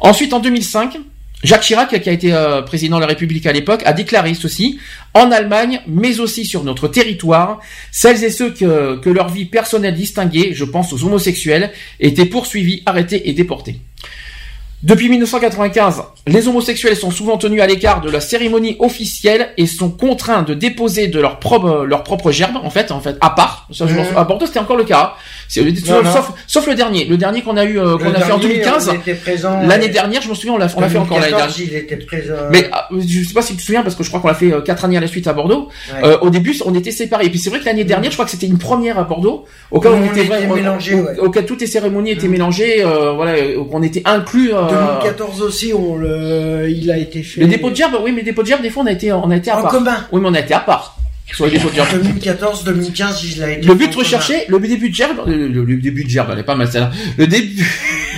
Ensuite, 0.00 0.32
en 0.34 0.40
2005, 0.40 0.98
Jacques 1.42 1.62
Chirac, 1.62 2.00
qui 2.00 2.08
a 2.08 2.12
été 2.12 2.32
euh, 2.32 2.62
président 2.62 2.96
de 2.96 3.00
la 3.00 3.08
République 3.08 3.46
à 3.46 3.52
l'époque, 3.52 3.82
a 3.84 3.92
déclaré 3.92 4.34
ceci 4.34 4.78
en 5.14 5.32
Allemagne, 5.32 5.80
mais 5.88 6.20
aussi 6.20 6.44
sur 6.44 6.62
notre 6.62 6.88
territoire, 6.88 7.58
celles 7.90 8.22
et 8.22 8.30
ceux 8.30 8.50
que, 8.50 8.96
que 8.98 9.10
leur 9.10 9.28
vie 9.28 9.46
personnelle 9.46 9.94
distinguée, 9.94 10.52
je 10.54 10.64
pense 10.64 10.92
aux 10.92 11.04
homosexuels, 11.04 11.72
étaient 11.98 12.26
poursuivis, 12.26 12.82
arrêtés 12.86 13.28
et 13.28 13.32
déportés. 13.32 13.80
Depuis 14.82 15.08
1995, 15.08 16.02
les 16.26 16.48
homosexuels 16.48 16.96
sont 16.96 17.12
souvent 17.12 17.38
tenus 17.38 17.62
à 17.62 17.68
l'écart 17.68 18.00
de 18.00 18.10
la 18.10 18.20
cérémonie 18.20 18.74
officielle 18.80 19.50
et 19.56 19.66
sont 19.68 19.90
contraints 19.90 20.42
de 20.42 20.54
déposer 20.54 21.06
de 21.06 21.20
leur 21.20 21.38
propre 21.38 21.84
leur 21.84 22.02
propre 22.02 22.32
gerbe 22.32 22.56
en 22.56 22.68
fait 22.68 22.90
en 22.90 23.00
fait 23.00 23.16
à 23.20 23.30
part. 23.30 23.68
Ça, 23.70 23.86
je 23.86 23.94
souviens. 23.94 24.16
À 24.16 24.24
Bordeaux 24.24 24.46
c'était 24.46 24.58
encore 24.58 24.76
le 24.76 24.82
cas. 24.82 25.14
C'est 25.52 25.60
Non, 25.90 26.02
non. 26.02 26.10
sauf, 26.10 26.32
sauf 26.46 26.66
le 26.66 26.74
dernier, 26.74 27.04
le 27.04 27.18
dernier 27.18 27.42
qu'on 27.42 27.58
a 27.58 27.64
eu 27.64 27.78
euh, 27.78 27.98
qu'on 27.98 28.06
a 28.14 28.20
fait 28.20 28.32
en 28.32 28.38
dernier, 28.38 28.54
2015. 28.62 28.88
on 28.88 28.94
était 28.94 29.12
présent, 29.14 29.60
L'année 29.66 29.88
dernière, 29.88 30.22
je 30.22 30.30
me 30.30 30.34
souviens, 30.34 30.54
on 30.54 30.56
l'a 30.56 30.66
on 30.74 30.80
l'a 30.80 30.88
fait 30.88 30.96
encore 30.96 31.18
l'année 31.20 31.32
2014, 31.32 31.56
dernière. 31.58 31.72
il 31.78 31.84
était 31.84 31.96
présent. 32.06 32.34
Mais 32.50 32.70
ah, 32.72 32.88
je 32.98 33.22
sais 33.28 33.34
pas 33.34 33.42
si 33.42 33.52
tu 33.52 33.58
te 33.58 33.62
souviens 33.66 33.82
parce 33.82 33.94
que 33.94 34.02
je 34.02 34.08
crois 34.08 34.20
qu'on 34.20 34.28
l'a 34.28 34.34
fait 34.34 34.50
euh, 34.50 34.62
quatre 34.62 34.86
années 34.86 34.96
à 34.96 35.00
la 35.00 35.06
suite 35.06 35.26
à 35.26 35.34
Bordeaux. 35.34 35.68
Ouais. 35.92 36.08
Euh, 36.08 36.16
au 36.22 36.30
début, 36.30 36.56
on 36.64 36.74
était 36.74 36.90
séparés. 36.90 37.26
Et 37.26 37.28
puis 37.30 37.38
c'est 37.38 37.50
vrai 37.50 37.60
que 37.60 37.66
l'année 37.66 37.84
dernière, 37.84 38.10
je 38.10 38.16
crois 38.16 38.24
que 38.24 38.30
c'était 38.30 38.46
une 38.46 38.56
première 38.56 38.98
à 38.98 39.04
Bordeaux, 39.04 39.44
au 39.70 39.78
cas 39.78 39.90
où 39.90 39.92
on, 39.92 40.00
On 40.00 40.04
était, 40.06 40.22
vraiment- 40.24 40.54
mélangés, 40.54 40.94
au- 40.94 41.04
ouais. 41.04 41.18
auquel 41.18 41.44
toutes 41.44 41.60
les 41.60 41.66
cérémonies 41.66 42.12
étaient 42.12 42.28
mélangées. 42.28 42.82
euh, 42.82 43.12
voilà, 43.12 43.32
euh, 43.32 43.62
on 43.70 43.82
était 43.82 44.02
inclus. 44.06 44.54
euh, 44.54 44.68
2014 44.70 45.42
aussi, 45.42 45.74
on 45.74 45.96
le, 45.96 46.70
il 46.70 46.90
a 46.90 46.96
été 46.96 47.22
fait. 47.22 47.42
le 47.42 47.46
dépôt 47.48 47.68
de 47.68 47.76
gerbe, 47.76 47.98
oui, 48.02 48.10
mais 48.12 48.20
le 48.20 48.24
dépôt 48.24 48.42
de 48.42 48.46
gerbe, 48.46 48.62
des 48.62 48.70
fois, 48.70 48.84
on 48.84 48.86
a 48.86 48.92
été, 48.92 49.12
on 49.12 49.30
a 49.30 49.36
été 49.36 49.50
à 49.50 49.58
En 49.58 49.62
part. 49.62 49.70
commun. 49.70 49.96
Oui, 50.12 50.20
mais 50.22 50.28
on 50.30 50.34
a 50.34 50.40
été 50.40 50.54
à 50.54 50.60
part 50.60 50.96
sur 51.34 51.44
le 51.46 51.50
dépôt 51.50 51.68
de 51.70 51.74
gerbe. 51.74 51.88
2014, 52.02 52.64
2015, 52.64 53.24
il 53.24 53.42
a 53.42 53.50
été. 53.52 53.66
Le 53.66 53.74
but 53.74 53.94
recherché, 53.94 54.44
le 54.48 54.58
début 54.60 54.90
de 54.90 54.94
gerbe, 54.94 55.22
le, 55.26 55.48
le- 55.48 55.64
le 55.64 55.76
début 55.76 56.04
de 56.04 56.08
gerbe, 56.10 56.28
elle 56.32 56.38
est 56.38 56.42
pas 56.44 56.54
mal 56.54 56.70
celle-là. 56.70 56.90
Le 57.16 57.26
début. 57.26 57.66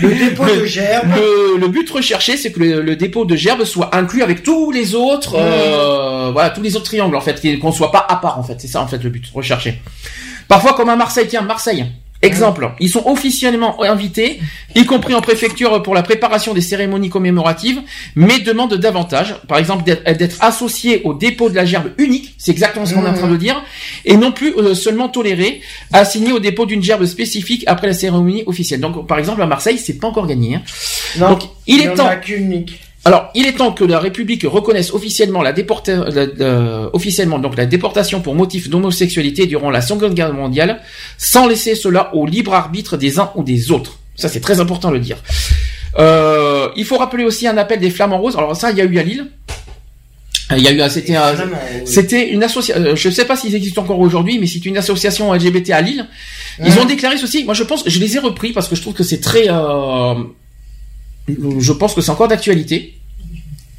Le 0.02 0.09
dépôt 0.15 0.44
de 0.47 0.65
gerbe. 0.65 1.09
Le, 1.15 1.59
le 1.60 1.68
but 1.68 1.89
recherché, 1.91 2.36
c'est 2.36 2.51
que 2.52 2.60
le, 2.60 2.81
le 2.83 2.97
dépôt 2.97 3.25
de 3.25 3.36
gerbe 3.36 3.65
soit 3.65 3.94
inclus 3.97 4.23
avec 4.23 4.43
tous 4.43 4.70
les 4.73 4.94
autres, 4.94 5.36
euh, 5.39 6.31
voilà, 6.33 6.51
tous 6.51 6.62
les 6.62 6.75
autres 6.76 6.86
triangles 6.86 7.17
en 7.17 7.20
fait, 7.20 7.41
qu'on 7.60 7.73
soit 7.73 7.93
pas 7.93 8.05
à 8.09 8.17
part 8.17 8.39
en 8.39 8.43
fait. 8.43 8.57
C'est 8.59 8.68
ça 8.68 8.81
en 8.81 8.86
fait 8.89 9.02
le 9.02 9.10
but 9.10 9.25
recherché. 9.33 9.81
Parfois, 10.49 10.75
comme 10.75 10.89
à 10.89 10.97
Marseille, 10.97 11.26
tiens, 11.28 11.43
Marseille. 11.43 11.84
Exemple, 12.24 12.70
ils 12.80 12.88
sont 12.88 13.02
officiellement 13.06 13.82
invités, 13.82 14.40
y 14.74 14.84
compris 14.86 15.14
en 15.14 15.20
préfecture 15.20 15.82
pour 15.82 15.94
la 15.94 16.02
préparation 16.02 16.54
des 16.54 16.60
cérémonies 16.60 17.10
commémoratives, 17.10 17.80
mais 18.16 18.40
demandent 18.40 18.74
davantage, 18.74 19.34
par 19.46 19.58
exemple 19.58 19.84
d'être 19.84 20.36
associés 20.40 21.02
au 21.04 21.14
dépôt 21.14 21.48
de 21.50 21.54
la 21.54 21.64
gerbe 21.64 21.92
unique, 21.98 22.34
c'est 22.38 22.50
exactement 22.50 22.86
ce 22.86 22.94
qu'on 22.94 23.04
est 23.04 23.08
en 23.08 23.14
train 23.14 23.28
de 23.28 23.36
dire, 23.36 23.62
et 24.04 24.16
non 24.16 24.32
plus 24.32 24.54
euh, 24.56 24.74
seulement 24.74 25.08
tolérés, 25.08 25.60
assignés 25.92 26.32
au 26.32 26.38
dépôt 26.40 26.66
d'une 26.66 26.82
gerbe 26.82 27.04
spécifique 27.06 27.64
après 27.66 27.86
la 27.88 27.94
cérémonie 27.94 28.42
officielle. 28.46 28.80
Donc, 28.80 29.06
par 29.06 29.18
exemple, 29.18 29.42
à 29.42 29.46
Marseille, 29.46 29.78
c'est 29.78 29.98
pas 30.00 30.08
encore 30.08 30.26
gagné. 30.26 30.56
hein. 30.56 30.62
Non, 31.18 31.30
Donc, 31.30 31.42
il 31.66 31.80
est 31.82 31.94
temps. 31.94 32.04
Alors, 33.07 33.31
il 33.34 33.47
est 33.47 33.52
temps 33.52 33.73
que 33.73 33.84
la 33.84 33.99
République 33.99 34.44
reconnaisse 34.47 34.91
officiellement 34.92 35.42
la, 35.42 35.52
déporta- 35.52 36.08
la- 36.10 36.26
la- 36.26 36.89
officiellement 36.94 37.39
donc 37.39 37.57
la 37.57 37.66
déportation 37.66 38.20
pour 38.23 38.34
motif 38.34 38.70
d'homosexualité 38.70 39.47
durant 39.47 39.70
la 39.70 39.83
Seconde 39.83 40.15
Guerre 40.15 40.33
mondiale, 40.33 40.81
sans 41.18 41.47
laisser 41.47 41.74
cela 41.74 42.15
au 42.15 42.24
libre 42.26 42.55
arbitre 42.55 42.97
des 42.97 43.18
uns 43.18 43.31
ou 43.34 43.42
des 43.42 43.70
autres. 43.70 43.99
Ça, 44.16 44.28
c'est 44.28 44.41
très 44.41 44.58
important 44.60 44.89
de 44.89 44.94
le 44.94 45.00
dire. 45.00 45.18
Euh, 45.99 46.68
il 46.76 46.84
faut 46.84 46.97
rappeler 46.97 47.24
aussi 47.24 47.47
un 47.47 47.57
appel 47.58 47.78
des 47.78 47.91
Flamands 47.91 48.18
Roses. 48.18 48.36
Alors 48.36 48.57
ça, 48.57 48.70
il 48.70 48.78
y 48.78 48.81
a 48.81 48.84
eu 48.84 48.99
à 48.99 49.02
Lille. 49.02 49.26
Euh, 50.52 50.57
Il 50.58 50.62
y 50.65 50.68
a 50.68 50.73
eu, 50.73 50.91
c'était, 50.91 51.16
un- 51.16 51.34
c'était 51.84 52.31
une 52.31 52.42
association. 52.42 52.94
Je 52.97 53.08
ne 53.08 53.12
sais 53.15 53.24
pas 53.24 53.36
s'ils 53.36 53.55
existent 53.55 53.83
encore 53.83 53.99
aujourd'hui, 54.00 54.39
mais 54.39 54.47
c'est 54.47 54.65
une 54.66 54.76
association 54.76 55.33
LGBT 55.34 55.70
à 55.73 55.81
Lille. 55.81 56.07
Ils 56.58 56.73
Ouais. 56.73 56.81
ont 56.81 56.84
déclaré 56.84 57.16
ceci. 57.18 57.44
Moi, 57.44 57.55
je 57.55 57.62
pense, 57.65 57.83
je 57.86 57.99
les 57.99 58.16
ai 58.16 58.18
repris 58.18 58.52
parce 58.52 58.68
que 58.68 58.76
je 58.76 58.81
trouve 58.83 58.94
que 58.94 59.05
c'est 59.05 59.20
très. 59.20 59.44
euh, 59.49 60.15
je 61.28 61.72
pense 61.72 61.94
que 61.94 62.00
c'est 62.00 62.10
encore 62.10 62.28
d'actualité 62.28 62.98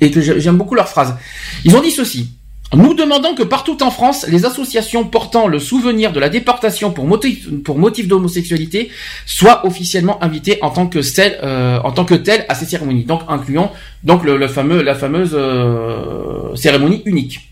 et 0.01 0.11
que 0.11 0.22
j'ai- 0.22 0.40
j'aime 0.40 0.57
beaucoup 0.57 0.75
leur 0.75 0.90
phrase. 0.90 1.15
Ils 1.64 1.75
ont 1.75 1.82
dit 1.82 1.91
ceci. 1.91 2.30
Nous 2.74 2.95
demandons 2.95 3.35
que 3.35 3.43
partout 3.43 3.82
en 3.83 3.91
France, 3.91 4.25
les 4.27 4.43
associations 4.43 5.06
portant 5.06 5.48
le 5.48 5.59
souvenir 5.59 6.11
de 6.11 6.19
la 6.19 6.30
déportation 6.30 6.91
pour 6.91 7.06
motif, 7.06 8.07
d'homosexualité 8.07 8.90
soient 9.25 9.65
officiellement 9.65 10.22
invitées 10.24 10.57
en 10.64 10.72
tant 10.72 10.88
que 10.88 11.01
celles, 11.03 11.38
euh, 11.43 11.77
en 11.83 11.91
tant 11.91 12.06
que 12.06 12.15
telles 12.15 12.43
à 12.49 12.56
ces 12.56 12.65
cérémonies. 12.65 13.06
Donc 13.06 13.22
incluant 13.30 13.72
donc 14.03 14.24
le 14.24 14.48
fameux, 14.48 14.82
la 14.82 14.95
fameuse 14.95 15.32
euh, 15.33 16.56
cérémonie 16.56 17.03
unique. 17.06 17.49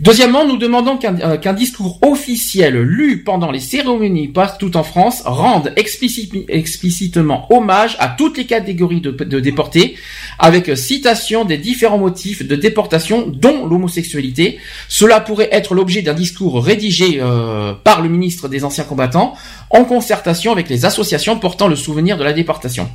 Deuxièmement, 0.00 0.46
nous 0.46 0.58
demandons 0.58 0.96
qu'un 0.96 1.18
euh, 1.20 1.52
discours 1.52 1.98
officiel 2.02 2.80
lu 2.80 3.24
pendant 3.24 3.50
les 3.50 3.58
cérémonies 3.58 4.28
partout 4.28 4.76
en 4.76 4.84
France 4.84 5.22
rende 5.24 5.72
explicite- 5.74 6.32
explicitement 6.48 7.52
hommage 7.52 7.96
à 7.98 8.08
toutes 8.08 8.38
les 8.38 8.46
catégories 8.46 9.00
de, 9.00 9.10
de 9.10 9.40
déportés, 9.40 9.96
avec 10.38 10.76
citation 10.76 11.44
des 11.44 11.58
différents 11.58 11.98
motifs 11.98 12.46
de 12.46 12.54
déportation, 12.54 13.26
dont 13.26 13.66
l'homosexualité. 13.66 14.58
Cela 14.88 15.18
pourrait 15.18 15.48
être 15.50 15.74
l'objet 15.74 16.02
d'un 16.02 16.14
discours 16.14 16.62
rédigé 16.64 17.18
euh, 17.20 17.72
par 17.82 18.00
le 18.00 18.08
ministre 18.08 18.48
des 18.48 18.64
Anciens 18.64 18.84
Combattants, 18.84 19.34
en 19.70 19.84
concertation 19.84 20.52
avec 20.52 20.68
les 20.68 20.84
associations 20.84 21.38
portant 21.40 21.66
le 21.66 21.76
souvenir 21.76 22.16
de 22.16 22.24
la 22.24 22.32
déportation. 22.32 22.88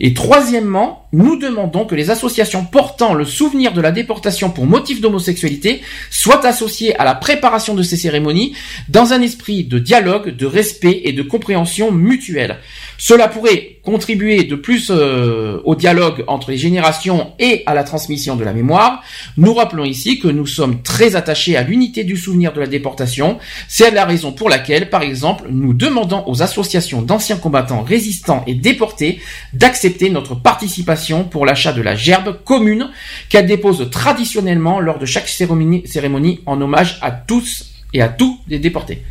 Et 0.00 0.12
troisièmement, 0.12 1.06
nous 1.12 1.36
demandons 1.36 1.84
que 1.86 1.94
les 1.94 2.10
associations 2.10 2.64
portant 2.64 3.14
le 3.14 3.24
souvenir 3.24 3.72
de 3.72 3.80
la 3.80 3.92
déportation 3.92 4.50
pour 4.50 4.66
motif 4.66 5.00
d'homosexualité 5.00 5.82
soient 6.10 6.47
associées 6.48 6.96
à 6.98 7.04
la 7.04 7.14
préparation 7.14 7.74
de 7.74 7.82
ces 7.82 7.96
cérémonies 7.96 8.54
dans 8.88 9.12
un 9.12 9.22
esprit 9.22 9.64
de 9.64 9.78
dialogue, 9.78 10.34
de 10.34 10.46
respect 10.46 11.02
et 11.04 11.12
de 11.12 11.22
compréhension 11.22 11.92
mutuelle. 11.92 12.58
Cela 13.00 13.28
pourrait 13.28 13.78
contribuer 13.84 14.42
de 14.42 14.56
plus 14.56 14.90
euh, 14.90 15.62
au 15.64 15.76
dialogue 15.76 16.24
entre 16.26 16.50
les 16.50 16.58
générations 16.58 17.32
et 17.38 17.62
à 17.64 17.72
la 17.72 17.84
transmission 17.84 18.34
de 18.34 18.42
la 18.42 18.52
mémoire. 18.52 19.02
Nous 19.36 19.54
rappelons 19.54 19.84
ici 19.84 20.18
que 20.18 20.26
nous 20.26 20.46
sommes 20.46 20.82
très 20.82 21.14
attachés 21.14 21.56
à 21.56 21.62
l'unité 21.62 22.02
du 22.02 22.16
souvenir 22.16 22.52
de 22.52 22.60
la 22.60 22.66
déportation. 22.66 23.38
C'est 23.68 23.92
la 23.92 24.04
raison 24.04 24.32
pour 24.32 24.48
laquelle, 24.48 24.90
par 24.90 25.02
exemple, 25.02 25.44
nous 25.48 25.74
demandons 25.74 26.24
aux 26.26 26.42
associations 26.42 27.00
d'anciens 27.00 27.36
combattants 27.36 27.82
résistants 27.82 28.42
et 28.48 28.54
déportés 28.54 29.20
d'accepter 29.52 30.10
notre 30.10 30.34
participation 30.34 31.22
pour 31.22 31.46
l'achat 31.46 31.72
de 31.72 31.82
la 31.82 31.94
gerbe 31.94 32.36
commune 32.44 32.90
qu'elles 33.28 33.46
déposent 33.46 33.88
traditionnellement 33.90 34.80
lors 34.80 34.98
de 34.98 35.06
chaque 35.06 35.28
cérémonie, 35.28 35.86
cérémonie 35.86 36.40
en 36.46 36.60
hommage 36.60 36.98
à 37.00 37.12
tous 37.12 37.77
et 37.94 38.02
à 38.02 38.08
tous 38.08 38.38
les 38.48 38.58
déportés. 38.58 39.02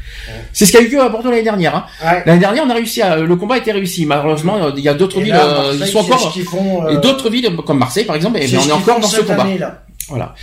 C'est 0.54 0.66
ce 0.66 0.72
qu'il 0.72 0.82
y 0.82 0.84
a 0.84 0.88
eu 0.88 0.92
lieu 0.92 1.02
à 1.02 1.10
Bordeaux 1.10 1.30
l'année 1.32 1.44
dernière. 1.44 1.76
hein. 1.76 1.86
Ouais. 2.04 2.24
L'année 2.26 2.40
dernière, 2.40 2.64
on 2.66 2.70
a 2.70 2.74
réussi 2.74 3.02
à, 3.02 3.16
le 3.18 3.36
combat 3.36 3.56
a 3.56 3.58
été 3.58 3.72
réussi. 3.72 4.06
Malheureusement, 4.06 4.70
il 4.76 4.84
y 4.84 4.90
a 4.90 4.94
d'autres 4.94 5.20
villes, 5.20 5.34
là, 5.34 5.46
euh, 5.48 5.78
ils 5.80 5.88
sont 5.88 6.00
encore, 6.00 6.34
font, 6.46 6.86
euh, 6.86 6.90
et 6.90 6.98
d'autres 6.98 7.30
villes 7.30 7.50
comme 7.66 7.80
Marseille 7.80 8.06
par 8.06 8.16
exemple, 8.16 8.38
et 8.38 8.48
c'est 8.48 8.58
bien 8.58 8.66
on 8.66 8.70
est 8.70 8.72
encore 8.74 9.00
dans 9.00 9.08
ce 9.08 9.22
combat. 9.22 9.44
année, 9.44 9.58
là. 9.58 9.84
Voilà. 10.10 10.36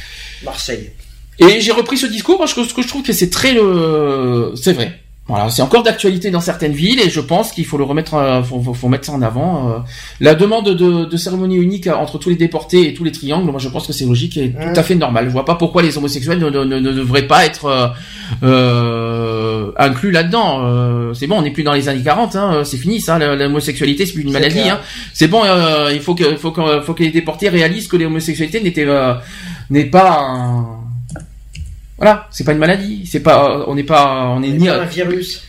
Marseille. 0.45 0.91
Et 1.39 1.61
j'ai 1.61 1.73
repris 1.73 1.97
ce 1.97 2.07
discours 2.07 2.39
parce 2.39 2.55
que 2.55 2.65
ce 2.65 2.75
que 2.75 2.83
je 2.83 2.89
trouve 2.89 3.03
que 3.03 3.13
c'est 3.13 3.31
très, 3.31 3.57
euh, 3.57 4.55
c'est 4.57 4.73
vrai. 4.73 5.01
Voilà, 5.27 5.49
c'est 5.49 5.63
encore 5.63 5.83
d'actualité 5.83 6.31
dans 6.31 6.43
certaines 6.43 6.75
villes 6.75 7.01
et 7.01 7.09
je 7.09 7.21
pense 7.21 7.51
qu'il 7.53 7.65
faut 7.65 7.79
le 7.79 7.85
remettre, 7.85 8.13
euh, 8.13 8.43
faut, 8.43 8.61
faut, 8.61 8.75
faut 8.75 8.89
mettre 8.89 9.07
ça 9.07 9.13
en 9.13 9.23
avant. 9.23 9.71
euh. 9.71 9.79
La 10.21 10.35
demande 10.35 10.69
de, 10.69 11.07
de 11.07 11.17
cérémonie 11.17 11.57
unique 11.57 11.87
entre 11.87 12.19
tous 12.19 12.29
les 12.29 12.37
déportés 12.37 12.89
et 12.89 12.93
tous 12.93 13.05
les 13.05 13.13
triangles, 13.13 13.51
moi 13.51 13.59
je 13.59 13.71
pense 13.71 13.87
que 13.87 13.95
c'est 13.95 14.05
logique 14.05 14.37
et 14.37 14.51
tout 14.53 14.79
à 14.79 14.83
fait 14.83 14.95
normal. 14.97 15.25
Je 15.27 15.31
vois 15.33 15.47
pas 15.47 15.55
pourquoi 15.55 15.81
les 15.81 15.97
homosexuels 15.97 16.39
ne, 16.39 16.51
ne, 16.51 16.65
ne- 16.65 16.79
ne 16.79 16.93
devraient 16.93 17.27
pas 17.27 17.47
être 17.47 17.95
euh, 18.43 19.73
inclus 19.79 20.11
là-dedans. 20.11 21.13
C'est 21.15 21.27
bon, 21.27 21.39
on 21.39 21.43
n'est 21.43 21.53
plus 21.53 21.63
dans 21.63 21.73
les 21.73 21.89
années 21.89 22.03
40, 22.03 22.37
hein, 22.37 22.63
c'est 22.65 22.77
fini 22.77 23.01
ça. 23.01 23.19
L'homosexualité 23.19 24.05
c'est 24.05 24.13
plus 24.13 24.25
une 24.25 24.33
maladie. 24.33 24.61
Hein. 24.69 24.81
C'est 25.15 25.29
bon, 25.29 25.43
euh, 25.45 25.91
il 25.95 26.01
faut 26.01 26.15
que, 26.15 26.37
faut 26.37 26.51
que, 26.51 26.81
faut 26.83 26.93
que 26.93 27.03
les 27.03 27.11
déportés 27.11 27.49
réalisent 27.49 27.89
que 27.89 27.97
l'homosexualité 27.97 28.61
n'était, 28.61 28.85
euh, 28.87 29.15
n'est 29.71 29.85
pas 29.87 30.19
un, 30.21 30.67
voilà, 31.97 32.27
c'est 32.31 32.45
pas 32.45 32.53
une 32.53 32.59
maladie, 32.59 33.07
c'est 33.07 33.21
pas, 33.23 33.65
on 33.69 33.75
n'est 33.75 33.85
pas, 33.85 34.27
on 34.37 34.43
est 34.43 34.49
ni 34.49 34.69
un 34.69 34.85
virus. 34.85 35.45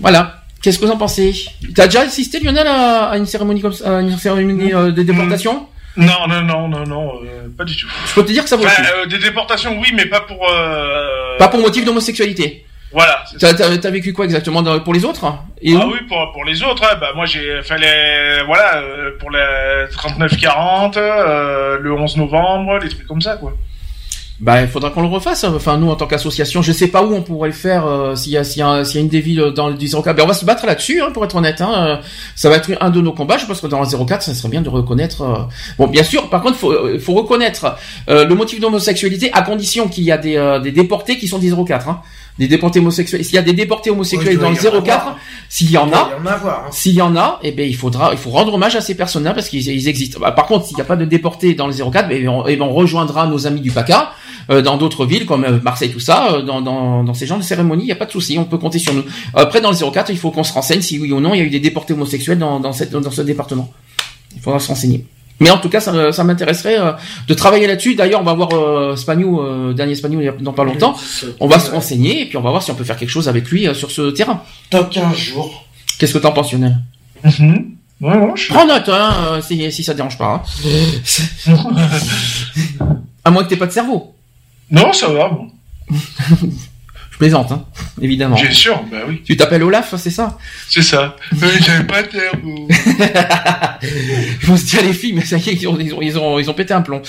Voilà. 0.00 0.36
Qu'est-ce 0.62 0.78
que 0.78 0.84
vous 0.84 0.90
en 0.92 0.98
pensez? 0.98 1.34
T'as 1.74 1.86
déjà 1.86 2.02
assisté 2.02 2.38
Lionel 2.40 2.66
à, 2.66 3.06
à 3.10 3.16
une 3.16 3.24
cérémonie 3.24 3.62
comme 3.62 3.72
ça, 3.72 3.96
à 3.96 4.00
une 4.02 4.16
cérémonie 4.18 4.74
euh, 4.74 4.90
de 4.92 5.02
déportation 5.02 5.66
Non, 5.96 6.26
non, 6.28 6.42
non, 6.42 6.68
non, 6.68 6.84
non, 6.86 7.12
euh, 7.24 7.48
pas 7.56 7.64
du 7.64 7.74
tout. 7.76 7.86
Je 8.06 8.14
peux 8.14 8.22
te 8.24 8.30
dire 8.30 8.42
que 8.42 8.48
ça 8.50 8.56
vaut 8.56 8.64
le 8.64 8.68
Enfin, 8.68 8.82
coup. 8.82 8.88
euh, 8.94 9.06
des 9.06 9.18
déportations, 9.18 9.78
oui, 9.80 9.88
mais 9.94 10.04
pas 10.04 10.20
pour. 10.20 10.46
euh, 10.50 11.38
Pas 11.38 11.48
pour 11.48 11.60
motif 11.60 11.86
d'homosexualité. 11.86 12.66
Voilà. 12.92 13.24
T'as, 13.38 13.90
vécu 13.90 14.12
quoi 14.12 14.26
exactement 14.26 14.62
pour 14.80 14.92
les 14.92 15.04
autres? 15.04 15.24
Et 15.62 15.74
ah 15.74 15.86
oui, 15.86 15.98
pour, 16.08 16.30
pour 16.32 16.44
les 16.44 16.62
autres, 16.62 16.82
hein, 16.84 16.96
bah 17.00 17.12
moi 17.14 17.24
j'ai 17.24 17.62
fait 17.62 17.78
les 17.78 18.42
voilà 18.44 18.78
euh, 18.78 19.12
pour 19.20 19.30
les 19.30 19.86
39-40, 19.94 20.94
euh, 20.98 21.78
le 21.78 21.92
11 21.94 22.16
novembre, 22.16 22.80
des 22.80 22.88
trucs 22.88 23.06
comme 23.06 23.20
ça 23.22 23.36
quoi. 23.36 23.52
Bah, 24.40 24.62
il 24.62 24.68
faudra 24.68 24.88
qu'on 24.90 25.02
le 25.02 25.08
refasse. 25.08 25.44
Enfin, 25.44 25.76
nous, 25.76 25.90
en 25.90 25.96
tant 25.96 26.06
qu'association, 26.06 26.62
je 26.62 26.72
sais 26.72 26.88
pas 26.88 27.02
où 27.02 27.14
on 27.14 27.20
pourrait 27.20 27.50
le 27.50 27.54
faire 27.54 27.86
euh, 27.86 28.16
s'il 28.16 28.32
y 28.32 28.38
a, 28.38 28.44
s'il 28.44 28.60
y 28.60 28.62
a, 28.62 28.84
s'il 28.86 28.94
y 28.96 28.98
a 28.98 29.02
une 29.02 29.08
des 29.08 29.20
villes 29.20 29.52
dans 29.54 29.68
le 29.68 29.76
04. 29.76 30.16
Ben, 30.16 30.22
on 30.24 30.26
va 30.26 30.32
se 30.32 30.46
battre 30.46 30.64
là-dessus, 30.64 31.02
hein, 31.02 31.10
pour 31.12 31.24
être 31.26 31.36
honnête. 31.36 31.60
Hein. 31.60 32.00
Ça 32.34 32.48
va 32.48 32.56
être 32.56 32.70
un 32.80 32.88
de 32.88 33.02
nos 33.02 33.12
combats. 33.12 33.36
Je 33.36 33.44
pense 33.44 33.60
que 33.60 33.66
dans 33.66 33.80
le 33.80 33.86
04, 34.06 34.22
ça 34.22 34.34
serait 34.34 34.48
bien 34.48 34.62
de 34.62 34.70
reconnaître. 34.70 35.20
euh, 35.22 35.36
Bon, 35.78 35.88
bien 35.88 36.02
sûr. 36.02 36.30
Par 36.30 36.40
contre, 36.40 36.56
faut, 36.56 36.72
euh, 36.72 36.98
faut 36.98 37.12
reconnaître 37.12 37.76
euh, 38.08 38.24
le 38.24 38.34
motif 38.34 38.60
d'homosexualité 38.60 39.30
à 39.34 39.42
condition 39.42 39.88
qu'il 39.88 40.04
y 40.04 40.12
a 40.12 40.16
des, 40.16 40.36
euh, 40.36 40.58
des 40.58 40.72
déportés 40.72 41.18
qui 41.18 41.28
sont 41.28 41.38
des 41.38 41.52
04. 41.52 41.88
Hein. 41.90 42.00
Des 42.38 42.48
déportés 42.48 42.78
homosexuels. 42.78 43.22
S'il 43.22 43.34
y 43.34 43.38
a 43.38 43.42
des 43.42 43.52
déportés 43.52 43.90
homosexuels 43.90 44.38
dans 44.38 44.48
le 44.48 44.56
en 44.56 44.80
04, 44.82 44.88
avoir. 44.88 45.16
s'il 45.50 45.70
y 45.70 45.76
en 45.76 45.92
a, 45.92 46.10
hein. 46.16 46.60
s'il 46.70 46.94
y 46.94 47.02
en 47.02 47.14
a, 47.14 47.38
eh 47.42 47.52
ben 47.52 47.68
il 47.68 47.76
faudra, 47.76 48.10
il 48.12 48.18
faut 48.18 48.30
rendre 48.30 48.54
hommage 48.54 48.76
à 48.76 48.80
ces 48.80 48.94
personnes-là 48.94 49.34
parce 49.34 49.50
qu'ils 49.50 49.66
ils 49.68 49.88
existent. 49.88 50.18
Bah, 50.18 50.32
par 50.32 50.46
contre, 50.46 50.64
s'il 50.64 50.76
n'y 50.76 50.80
a 50.80 50.86
pas 50.86 50.96
de 50.96 51.04
déportés 51.04 51.52
dans 51.52 51.66
le 51.66 51.74
04, 51.74 52.08
eh 52.10 52.20
ben, 52.20 52.28
on, 52.30 52.46
eh 52.46 52.56
ben, 52.56 52.64
on 52.64 52.72
rejoindra 52.72 53.26
nos 53.26 53.46
amis 53.46 53.60
du 53.60 53.70
PACA 53.70 54.12
euh, 54.50 54.62
dans 54.62 54.76
d'autres 54.76 55.06
villes 55.06 55.26
comme 55.26 55.44
euh, 55.44 55.58
Marseille, 55.62 55.90
tout 55.90 56.00
ça, 56.00 56.32
euh, 56.32 56.42
dans, 56.42 56.60
dans, 56.60 57.04
dans 57.04 57.14
ces 57.14 57.26
genres 57.26 57.38
de 57.38 57.42
cérémonies, 57.42 57.84
il 57.84 57.86
n'y 57.86 57.92
a 57.92 57.96
pas 57.96 58.06
de 58.06 58.10
souci, 58.12 58.38
on 58.38 58.44
peut 58.44 58.58
compter 58.58 58.78
sur 58.78 58.92
nous. 58.94 59.04
Après, 59.34 59.60
dans 59.60 59.70
le 59.70 59.76
04, 59.90 60.10
il 60.10 60.18
faut 60.18 60.30
qu'on 60.30 60.44
se 60.44 60.52
renseigne 60.52 60.80
si 60.82 60.98
oui 60.98 61.12
ou 61.12 61.20
non 61.20 61.34
il 61.34 61.38
y 61.38 61.40
a 61.40 61.44
eu 61.44 61.50
des 61.50 61.60
déportés 61.60 61.92
homosexuels 61.94 62.38
dans, 62.38 62.60
dans, 62.60 62.72
cette, 62.72 62.92
dans 62.92 63.10
ce 63.10 63.22
département. 63.22 63.72
Il 64.34 64.40
faudra 64.42 64.58
se 64.60 64.68
renseigner. 64.68 65.06
Mais 65.42 65.48
en 65.50 65.56
tout 65.56 65.70
cas, 65.70 65.80
ça, 65.80 66.12
ça 66.12 66.22
m'intéresserait 66.22 66.78
euh, 66.78 66.92
de 67.26 67.32
travailler 67.32 67.66
là-dessus. 67.66 67.94
D'ailleurs, 67.94 68.20
on 68.20 68.24
va 68.24 68.34
voir 68.34 68.50
euh, 68.52 68.94
Spagnou, 68.94 69.40
euh, 69.40 69.72
dernier 69.72 69.94
Spagnou, 69.94 70.20
il 70.20 70.26
y 70.26 70.28
a 70.28 70.32
dans 70.32 70.52
pas 70.52 70.64
longtemps. 70.64 70.94
On 71.40 71.46
va 71.48 71.58
se 71.58 71.70
renseigner 71.70 72.22
et 72.22 72.26
puis 72.26 72.36
on 72.36 72.42
va 72.42 72.50
voir 72.50 72.62
si 72.62 72.70
on 72.70 72.74
peut 72.74 72.84
faire 72.84 72.98
quelque 72.98 73.08
chose 73.08 73.26
avec 73.28 73.48
lui 73.50 73.66
euh, 73.66 73.72
sur 73.72 73.90
ce 73.90 74.10
terrain. 74.10 74.42
Dans 74.70 74.84
15 74.84 75.16
jours. 75.16 75.64
Qu'est-ce 75.98 76.12
que 76.12 76.18
t'en 76.18 76.32
penses, 76.32 76.52
Lionel? 76.52 76.76
Ouais, 78.02 78.16
ouais, 78.16 78.32
je 78.34 78.48
Prends 78.48 78.66
note, 78.66 78.88
hein, 78.88 79.14
euh, 79.32 79.40
si, 79.42 79.72
si 79.72 79.82
ça 79.82 79.92
te 79.92 79.96
dérange 79.98 80.18
pas. 80.18 80.42
hein. 81.46 81.50
à 83.24 83.30
moins 83.30 83.44
que 83.44 83.48
t'aies 83.48 83.56
pas 83.56 83.66
de 83.66 83.72
cerveau. 83.72 84.14
Non, 84.70 84.92
ça 84.92 85.08
va. 85.08 85.28
bon. 85.28 85.48
Je 87.12 87.18
plaisante, 87.18 87.52
hein, 87.52 87.64
évidemment. 88.00 88.36
Bien 88.36 88.50
sûr, 88.50 88.82
bah 88.90 88.98
oui. 89.08 89.20
Tu 89.24 89.36
t'appelles 89.36 89.62
Olaf, 89.62 89.94
c'est 89.98 90.10
ça? 90.10 90.38
C'est 90.68 90.80
ça. 90.82 91.16
Euh, 91.42 91.46
J'avais 91.60 91.84
pas 91.84 92.02
de 92.02 92.10
cerveau. 92.10 92.68
Je 94.40 94.46
pense 94.46 94.64
dire 94.64 94.82
les 94.82 94.92
filles, 94.94 95.12
mais 95.12 95.24
ça 95.24 95.36
y 95.36 95.50
est, 95.50 95.54
ils 95.54 95.66
ont, 95.68 95.78
ils 95.78 95.92
ont, 95.94 96.00
ils 96.02 96.18
ont, 96.18 96.38
ils 96.38 96.48
ont 96.48 96.54
pété 96.54 96.72
un 96.72 96.80
plomb. 96.82 97.02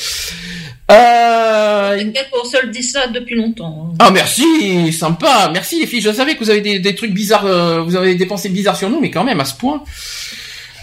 Euh... 0.91 2.11
Qu'on 2.31 2.43
se 2.49 2.61
le 2.65 2.71
dit 2.71 2.83
ça 2.83 3.07
depuis 3.07 3.35
longtemps. 3.35 3.89
hein. 3.91 3.95
Ah 3.99 4.11
merci, 4.11 4.91
sympa, 4.91 5.49
merci 5.53 5.79
les 5.79 5.87
filles. 5.87 6.01
Je 6.01 6.11
savais 6.11 6.35
que 6.35 6.43
vous 6.43 6.49
avez 6.49 6.61
des, 6.61 6.79
des 6.79 6.95
trucs 6.95 7.13
bizarres, 7.13 7.45
euh, 7.45 7.81
vous 7.81 7.95
avez 7.95 8.15
des 8.15 8.25
pensées 8.25 8.49
bizarres 8.49 8.75
sur 8.77 8.89
nous, 8.89 8.99
mais 8.99 9.09
quand 9.11 9.23
même 9.23 9.39
à 9.39 9.45
ce 9.45 9.53
point. 9.55 9.83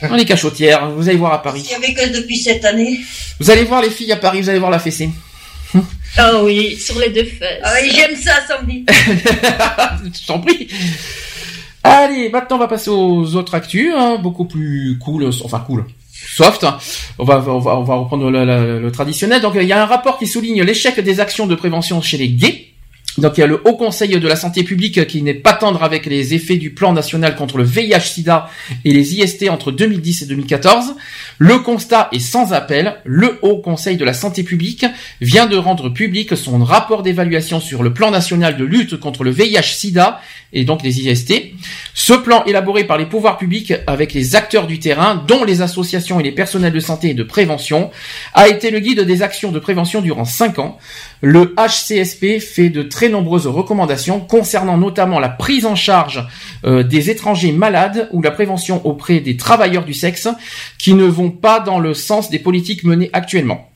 On 0.03 0.15
est 0.17 0.25
cachotières, 0.25 0.91
vous 0.91 1.09
allez 1.09 1.19
voir 1.19 1.33
à 1.33 1.43
Paris. 1.43 1.63
Il 1.67 1.71
y 1.73 1.75
avait 1.75 1.93
que 1.93 2.17
depuis 2.17 2.37
cette 2.39 2.65
année. 2.65 3.01
Vous 3.41 3.51
allez 3.51 3.65
voir 3.65 3.83
les 3.83 3.91
filles 3.91 4.13
à 4.13 4.17
Paris, 4.17 4.41
vous 4.41 4.49
allez 4.49 4.61
voir 4.61 4.71
la 4.71 4.79
fessée. 4.79 5.11
Ah 6.17 6.43
oui, 6.43 6.77
sur 6.77 6.99
les 6.99 7.11
deux 7.11 7.25
fesses. 7.25 7.61
Ah 7.63 7.75
oui, 7.83 7.91
j'aime 7.95 8.17
ça, 8.17 8.33
samedi. 8.47 8.85
Je 8.89 10.27
t'en 10.27 10.41
prie. 10.41 10.69
Allez, 11.85 12.29
maintenant 12.31 12.57
on 12.57 12.61
va 12.61 12.69
passer 12.69 12.91
aux 12.91 13.35
autres 13.37 13.55
actus, 13.55 13.93
hein, 13.97 14.19
beaucoup 14.21 14.45
plus 14.45 14.99
cool, 14.99 15.31
enfin 15.45 15.61
cool, 15.67 15.85
soft. 16.13 16.65
hein. 16.65 16.79
On 17.19 17.25
va, 17.25 17.43
on 17.47 17.59
va, 17.61 17.79
on 17.79 17.85
va 17.85 17.95
reprendre 17.95 18.31
le, 18.31 18.45
le- 18.45 18.81
le 18.81 18.93
traditionnel. 18.93 19.41
Donc 19.41 19.55
il 19.57 19.63
y 19.67 19.73
a 19.73 19.83
un 19.83 19.87
rapport 19.87 20.19
qui 20.19 20.27
souligne 20.27 20.63
l'échec 20.63 20.99
des 21.01 21.21
actions 21.21 21.47
de 21.47 21.55
prévention 21.55 22.03
chez 22.03 22.19
les 22.19 22.29
gays. 22.29 22.68
Donc 23.19 23.37
il 23.37 23.41
y 23.41 23.45
a 23.45 23.47
le 23.47 23.61
Haut 23.65 23.77
Conseil 23.77 24.19
de 24.19 24.29
la 24.29 24.37
Santé 24.37 24.63
publique 24.63 25.07
qui 25.09 25.23
n'est 25.23 25.35
pas 25.35 25.53
tendre 25.53 25.83
avec 25.83 26.07
les 26.07 26.35
effets 26.35 26.57
du 26.57 26.71
plan 26.71 26.93
national 26.93 27.35
contre 27.35 27.59
le 27.59 27.65
VIH/SIDA 27.65 28.49
et 28.85 28.93
les 28.93 29.15
IST 29.17 29.51
entre 29.51 29.73
2010 29.73 30.23
et 30.23 30.27
2014. 30.27 30.95
Le 31.39 31.59
constat 31.59 32.09
est 32.13 32.21
sans 32.21 32.53
appel. 32.53 32.97
Le 33.05 33.39
Haut 33.43 33.59
Conseil 33.59 33.97
de 33.97 34.05
la 34.05 34.13
Santé 34.13 34.45
publique 34.45 34.87
vient 35.21 35.47
de 35.47 35.57
rendre 35.57 35.89
public 35.89 36.37
son 36.37 36.63
rapport 36.63 37.03
d'évaluation 37.03 37.61
sur 37.61 37.83
le 37.83 37.93
plan 37.93 38.13
national 38.13 38.57
de 38.57 38.65
lutte 38.65 38.99
contre 39.01 39.25
le 39.25 39.31
VIH/SIDA 39.31 40.21
et 40.53 40.65
donc 40.65 40.83
les 40.83 41.01
IST. 41.01 41.53
Ce 41.95 42.13
plan 42.13 42.45
élaboré 42.45 42.85
par 42.85 42.99
les 42.99 43.07
pouvoirs 43.07 43.37
publics 43.37 43.75
avec 43.87 44.15
les 44.15 44.37
acteurs 44.37 44.67
du 44.67 44.79
terrain, 44.79 45.23
dont 45.27 45.45
les 45.45 45.61
associations 45.61 46.21
et 46.21 46.23
les 46.23 46.33
personnels 46.33 46.73
de 46.73 46.81
santé 46.81 47.11
et 47.11 47.15
de 47.15 47.23
prévention, 47.23 47.91
a 48.35 48.49
été 48.49 48.71
le 48.71 48.79
guide 48.81 49.01
des 49.01 49.23
actions 49.23 49.53
de 49.53 49.59
prévention 49.59 50.01
durant 50.01 50.25
cinq 50.25 50.59
ans. 50.59 50.79
Le 51.21 51.55
HCSP 51.57 52.39
fait 52.39 52.71
de 52.71 52.83
très 52.83 53.09
nombreuses 53.09 53.49
recommandations 53.49 54.21
concernant 54.21 54.79
notamment 54.79 55.19
la 55.19 55.29
prise 55.29 55.67
en 55.67 55.75
charge 55.75 56.25
euh, 56.65 56.85
des 56.85 57.11
étrangers 57.11 57.51
malades 57.51 58.09
ou 58.13 58.23
la 58.23 58.31
prévention 58.31 58.87
auprès 58.87 59.19
des 59.21 59.37
travailleurs 59.37 59.85
du 59.85 59.95
sexe 59.95 60.29
qui 60.79 60.95
ne 60.95 61.05
vont 61.05 61.31
pas 61.31 61.59
dans 61.59 61.81
le 61.81 61.93
sens 61.95 62.31
des 62.31 62.39
politiques 62.39 62.85
menées 62.85 63.11
actuellement. 63.13 63.69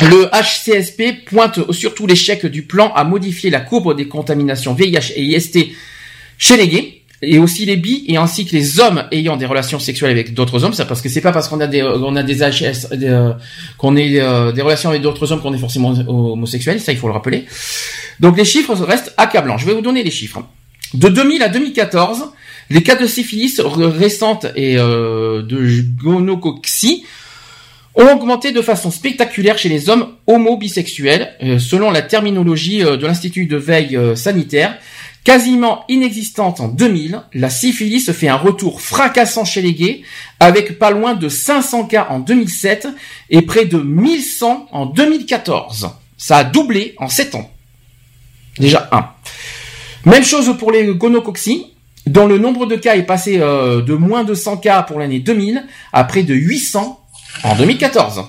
Le 0.00 0.28
HCSP 0.32 1.24
pointe 1.24 1.72
surtout 1.72 2.06
l'échec 2.06 2.44
du 2.46 2.62
plan 2.62 2.92
à 2.94 3.04
modifier 3.04 3.48
la 3.48 3.60
courbe 3.60 3.96
des 3.96 4.08
contaminations 4.08 4.74
VIH 4.74 5.12
et 5.14 5.22
IST 5.22 5.58
chez 6.36 6.56
les 6.56 6.68
gays 6.68 6.95
et 7.22 7.38
aussi 7.38 7.64
les 7.64 7.76
bi 7.76 8.04
et 8.08 8.16
ainsi 8.16 8.44
que 8.44 8.52
les 8.52 8.80
hommes 8.80 9.04
ayant 9.10 9.36
des 9.36 9.46
relations 9.46 9.78
sexuelles 9.78 10.10
avec 10.10 10.34
d'autres 10.34 10.64
hommes. 10.64 10.74
Ça 10.74 10.84
parce 10.84 11.00
que 11.00 11.08
c'est 11.08 11.20
pas 11.20 11.32
parce 11.32 11.48
qu'on 11.48 11.60
a 11.60 11.66
des 11.66 11.82
on 11.82 12.16
a 12.16 12.22
des 12.22 12.38
HS 12.38 12.88
euh, 12.92 13.32
qu'on 13.78 13.96
ait 13.96 14.20
euh, 14.20 14.52
des 14.52 14.62
relations 14.62 14.90
avec 14.90 15.02
d'autres 15.02 15.32
hommes 15.32 15.40
qu'on 15.40 15.54
est 15.54 15.58
forcément 15.58 15.90
homosexuel 16.08 16.80
ça 16.80 16.92
il 16.92 16.98
faut 16.98 17.06
le 17.06 17.14
rappeler. 17.14 17.46
Donc 18.20 18.36
les 18.36 18.44
chiffres 18.44 18.74
restent 18.74 19.14
accablants. 19.16 19.58
Je 19.58 19.66
vais 19.66 19.74
vous 19.74 19.80
donner 19.80 20.02
les 20.02 20.10
chiffres. 20.10 20.42
De 20.94 21.08
2000 21.08 21.42
à 21.42 21.48
2014 21.48 22.30
les 22.70 22.82
cas 22.82 22.96
de 22.96 23.06
syphilis 23.06 23.60
récentes 23.60 24.46
et 24.56 24.76
euh, 24.78 25.42
de 25.42 25.82
gonocoxie 26.02 27.04
ont 27.94 28.12
augmenté 28.12 28.52
de 28.52 28.60
façon 28.60 28.90
spectaculaire 28.90 29.56
chez 29.56 29.68
les 29.68 29.88
hommes 29.88 30.08
homo-bisexuels, 30.26 31.34
euh, 31.42 31.58
selon 31.58 31.90
la 31.90 32.02
terminologie 32.02 32.84
euh, 32.84 32.96
de 32.96 33.06
l'Institut 33.06 33.46
de 33.46 33.56
veille 33.56 33.98
sanitaire. 34.16 34.76
Quasiment 35.26 35.84
inexistante 35.88 36.60
en 36.60 36.68
2000, 36.68 37.20
la 37.34 37.50
syphilis 37.50 38.12
fait 38.12 38.28
un 38.28 38.36
retour 38.36 38.80
fracassant 38.80 39.44
chez 39.44 39.60
les 39.60 39.74
gays, 39.74 40.02
avec 40.38 40.78
pas 40.78 40.92
loin 40.92 41.14
de 41.14 41.28
500 41.28 41.86
cas 41.86 42.06
en 42.10 42.20
2007 42.20 42.86
et 43.30 43.42
près 43.42 43.64
de 43.64 43.76
1100 43.76 44.68
en 44.70 44.86
2014. 44.86 45.90
Ça 46.16 46.36
a 46.36 46.44
doublé 46.44 46.94
en 46.98 47.08
7 47.08 47.34
ans. 47.34 47.50
Déjà 48.60 48.88
un. 48.92 49.08
Même 50.08 50.22
chose 50.22 50.56
pour 50.60 50.70
les 50.70 50.86
gonocoxies, 50.94 51.72
dont 52.06 52.28
le 52.28 52.38
nombre 52.38 52.66
de 52.66 52.76
cas 52.76 52.94
est 52.94 53.02
passé 53.02 53.40
euh, 53.40 53.82
de 53.82 53.94
moins 53.94 54.22
de 54.22 54.32
100 54.32 54.58
cas 54.58 54.84
pour 54.84 55.00
l'année 55.00 55.18
2000 55.18 55.66
à 55.92 56.04
près 56.04 56.22
de 56.22 56.34
800 56.34 57.00
en 57.42 57.56
2014. 57.56 58.22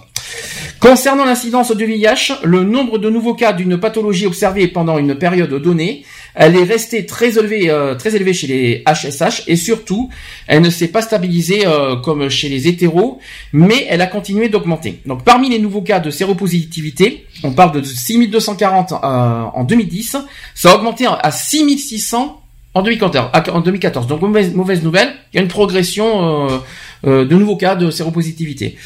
Concernant 0.79 1.25
l'incidence 1.25 1.75
du 1.75 1.85
VIH, 1.85 2.33
le 2.43 2.63
nombre 2.63 2.99
de 2.99 3.09
nouveaux 3.09 3.33
cas 3.33 3.51
d'une 3.51 3.79
pathologie 3.79 4.27
observée 4.27 4.67
pendant 4.67 4.99
une 4.99 5.15
période 5.15 5.51
donnée, 5.55 6.03
elle 6.35 6.55
est 6.55 6.63
restée 6.63 7.07
très 7.07 7.39
élevée, 7.39 7.71
euh, 7.71 7.95
très 7.95 8.15
élevée 8.15 8.33
chez 8.33 8.45
les 8.45 8.83
HSH 8.85 9.43
et 9.47 9.55
surtout, 9.55 10.09
elle 10.45 10.61
ne 10.61 10.69
s'est 10.69 10.89
pas 10.89 11.01
stabilisée 11.01 11.65
euh, 11.65 11.95
comme 11.95 12.29
chez 12.29 12.47
les 12.47 12.67
hétéros, 12.67 13.17
mais 13.53 13.87
elle 13.89 14.01
a 14.01 14.07
continué 14.07 14.49
d'augmenter. 14.49 14.99
Donc 15.07 15.23
parmi 15.23 15.49
les 15.49 15.57
nouveaux 15.57 15.81
cas 15.81 15.99
de 15.99 16.11
séropositivité, 16.11 17.25
on 17.43 17.53
parle 17.53 17.71
de 17.71 17.81
6240 17.81 18.91
euh, 18.91 18.95
en 19.01 19.63
2010, 19.63 20.17
ça 20.53 20.71
a 20.71 20.75
augmenté 20.75 21.07
à 21.07 21.31
6600 21.31 22.39
en 22.75 22.81
2014. 22.83 23.29
à- 23.33 23.51
En 23.51 23.61
2014. 23.61 24.05
Donc 24.05 24.21
mauvaise, 24.21 24.53
mauvaise 24.53 24.83
nouvelle, 24.83 25.11
il 25.33 25.37
y 25.37 25.39
a 25.39 25.41
une 25.41 25.47
progression 25.47 26.61
euh, 27.05 27.25
de 27.25 27.35
nouveaux 27.35 27.57
cas 27.57 27.75
de 27.75 27.91
séropositivité. 27.91 28.77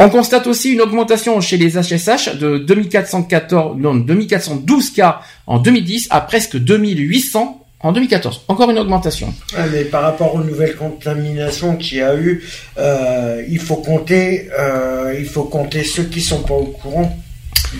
On 0.00 0.08
constate 0.08 0.46
aussi 0.46 0.70
une 0.70 0.80
augmentation 0.80 1.40
chez 1.40 1.56
les 1.56 1.70
HSH 1.78 2.36
de 2.38 2.58
2414, 2.58 3.76
non, 3.78 3.94
2412 3.94 4.90
cas 4.90 5.20
en 5.46 5.58
2010 5.58 6.08
à 6.10 6.20
presque 6.20 6.56
2800 6.56 7.58
en 7.80 7.92
2014. 7.92 8.42
Encore 8.48 8.70
une 8.70 8.78
augmentation. 8.78 9.34
Mais 9.72 9.84
par 9.84 10.02
rapport 10.02 10.34
aux 10.34 10.42
nouvelles 10.44 10.76
contaminations 10.76 11.76
qu'il 11.76 11.98
y 11.98 12.00
a 12.00 12.14
eu, 12.16 12.42
euh, 12.78 13.42
il 13.48 13.58
faut 13.58 13.76
compter, 13.76 14.48
euh, 14.58 15.14
il 15.18 15.26
faut 15.26 15.44
compter 15.44 15.82
ceux 15.84 16.04
qui 16.04 16.20
sont 16.20 16.42
pas 16.42 16.54
au 16.54 16.66
courant 16.66 17.16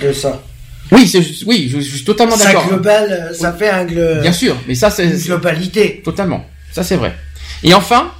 de 0.01 0.13
ça. 0.13 0.43
Oui, 0.91 1.11
oui, 1.47 1.69
je, 1.73 1.79
je 1.81 1.95
suis 1.97 2.05
totalement 2.05 2.37
Ça 2.37 2.47
d'accord. 2.47 2.69
global, 2.69 3.31
ça 3.39 3.53
fait 3.53 3.71
un 3.71 3.85
glo- 3.87 4.21
Bien 4.21 4.33
sûr, 4.33 4.57
mais 4.69 4.75
ça 4.75 4.91
c'est 4.91 5.05
une 5.07 5.17
globalité. 5.17 6.03
Totalement. 6.05 6.45
Ça 6.73 6.83
c'est 6.83 6.97
vrai. 6.97 7.15
Et 7.63 7.73
enfin, 7.73 8.11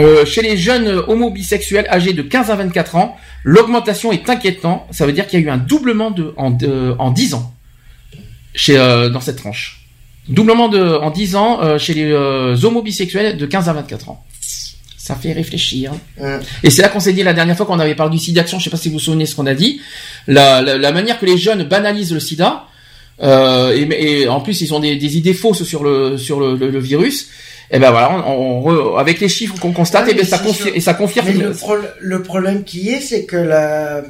euh, 0.00 0.24
chez 0.24 0.42
les 0.42 0.56
jeunes 0.56 0.88
homo-bisexuels 1.08 1.86
âgés 1.88 2.12
de 2.12 2.22
15 2.22 2.50
à 2.50 2.56
24 2.56 2.96
ans, 2.96 3.16
l'augmentation 3.44 4.12
est 4.12 4.28
inquiétante. 4.30 4.82
Ça 4.90 5.06
veut 5.06 5.12
dire 5.12 5.26
qu'il 5.26 5.40
y 5.40 5.42
a 5.42 5.46
eu 5.46 5.50
un 5.50 5.58
doublement 5.58 6.10
de 6.10 6.34
en, 6.36 6.50
de- 6.50 6.94
en 6.98 7.10
10 7.10 7.34
ans 7.34 7.52
chez 8.54 8.76
euh, 8.78 9.08
dans 9.08 9.20
cette 9.20 9.36
tranche. 9.36 9.86
Doublement 10.28 10.68
de 10.68 10.80
en 10.80 11.10
10 11.10 11.36
ans 11.36 11.60
euh, 11.62 11.78
chez 11.78 11.94
les 11.94 12.10
euh, 12.12 12.56
homo-bisexuels 12.62 13.36
de 13.36 13.46
15 13.46 13.68
à 13.68 13.72
24 13.72 14.10
ans. 14.10 14.24
Ça 14.96 15.14
fait 15.14 15.32
réfléchir. 15.32 15.92
Et 16.62 16.68
c'est 16.70 16.82
là 16.82 16.88
qu'on 16.90 17.00
s'est 17.00 17.14
dit 17.14 17.22
la 17.22 17.32
dernière 17.32 17.56
fois 17.56 17.64
qu'on 17.64 17.78
avait 17.78 17.94
parlé 17.94 18.12
du 18.16 18.22
sida 18.22 18.42
action, 18.42 18.58
je 18.58 18.64
sais 18.64 18.70
pas 18.70 18.76
si 18.76 18.88
vous 18.88 18.94
vous 18.94 19.00
souvenez 19.00 19.24
ce 19.24 19.34
qu'on 19.34 19.46
a 19.46 19.54
dit, 19.54 19.80
la, 20.26 20.60
la, 20.60 20.76
la 20.76 20.92
manière 20.92 21.18
que 21.18 21.24
les 21.24 21.38
jeunes 21.38 21.62
banalisent 21.64 22.12
le 22.12 22.20
sida, 22.20 22.66
euh, 23.22 23.72
et, 23.74 24.20
et 24.22 24.28
en 24.28 24.40
plus 24.42 24.60
ils 24.60 24.74
ont 24.74 24.80
des, 24.80 24.96
des 24.96 25.16
idées 25.16 25.32
fausses 25.32 25.62
sur 25.64 25.82
le 25.82 26.18
sur 26.18 26.38
le, 26.40 26.56
le- 26.56 26.70
le 26.70 26.78
virus. 26.78 27.28
Et 27.70 27.78
ben 27.78 27.90
voilà, 27.90 28.26
on, 28.26 28.96
avec 28.96 29.20
les 29.20 29.28
chiffres 29.28 29.58
qu'on 29.60 29.72
constate, 29.72 30.08
et 30.08 30.12
ben 30.14 30.20
mais 30.22 30.24
ça 30.24 30.38
sûr. 30.42 30.68
et 30.74 30.80
ça 30.80 30.94
confirme. 30.94 31.28
Le, 31.38 31.52
pro- 31.52 31.76
le 32.00 32.22
problème 32.22 32.64
qui 32.64 32.88
est, 32.90 33.00
c'est 33.00 33.24
que 33.26 33.36
la... 33.36 33.96
euh, 33.96 34.02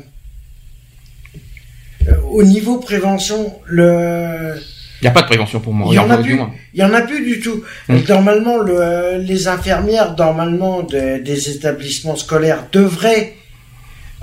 au 2.31 2.43
niveau 2.45 2.79
prévention, 2.79 3.53
le 3.67 4.55
Il 5.01 5.05
n'y 5.05 5.09
a 5.09 5.13
pas 5.13 5.23
de 5.23 5.27
prévention 5.27 5.61
pour 5.61 5.75
moi. 5.75 5.89
il 5.91 5.95
y 5.97 5.99
en 5.99 6.09
a 6.11 6.19
plus, 6.19 6.39
il 6.75 6.81
y 6.81 6.85
en 6.85 6.95
a 6.95 7.01
plus 7.03 7.25
du 7.25 7.41
tout. 7.41 7.63
Mm. 7.89 7.99
Normalement, 8.09 8.59
le, 8.59 9.19
les 9.19 9.49
infirmières, 9.49 10.15
normalement, 10.17 10.83
de- 10.83 11.19
des 11.23 11.51
établissements 11.51 12.17
scolaires 12.17 12.65
devraient 12.73 13.35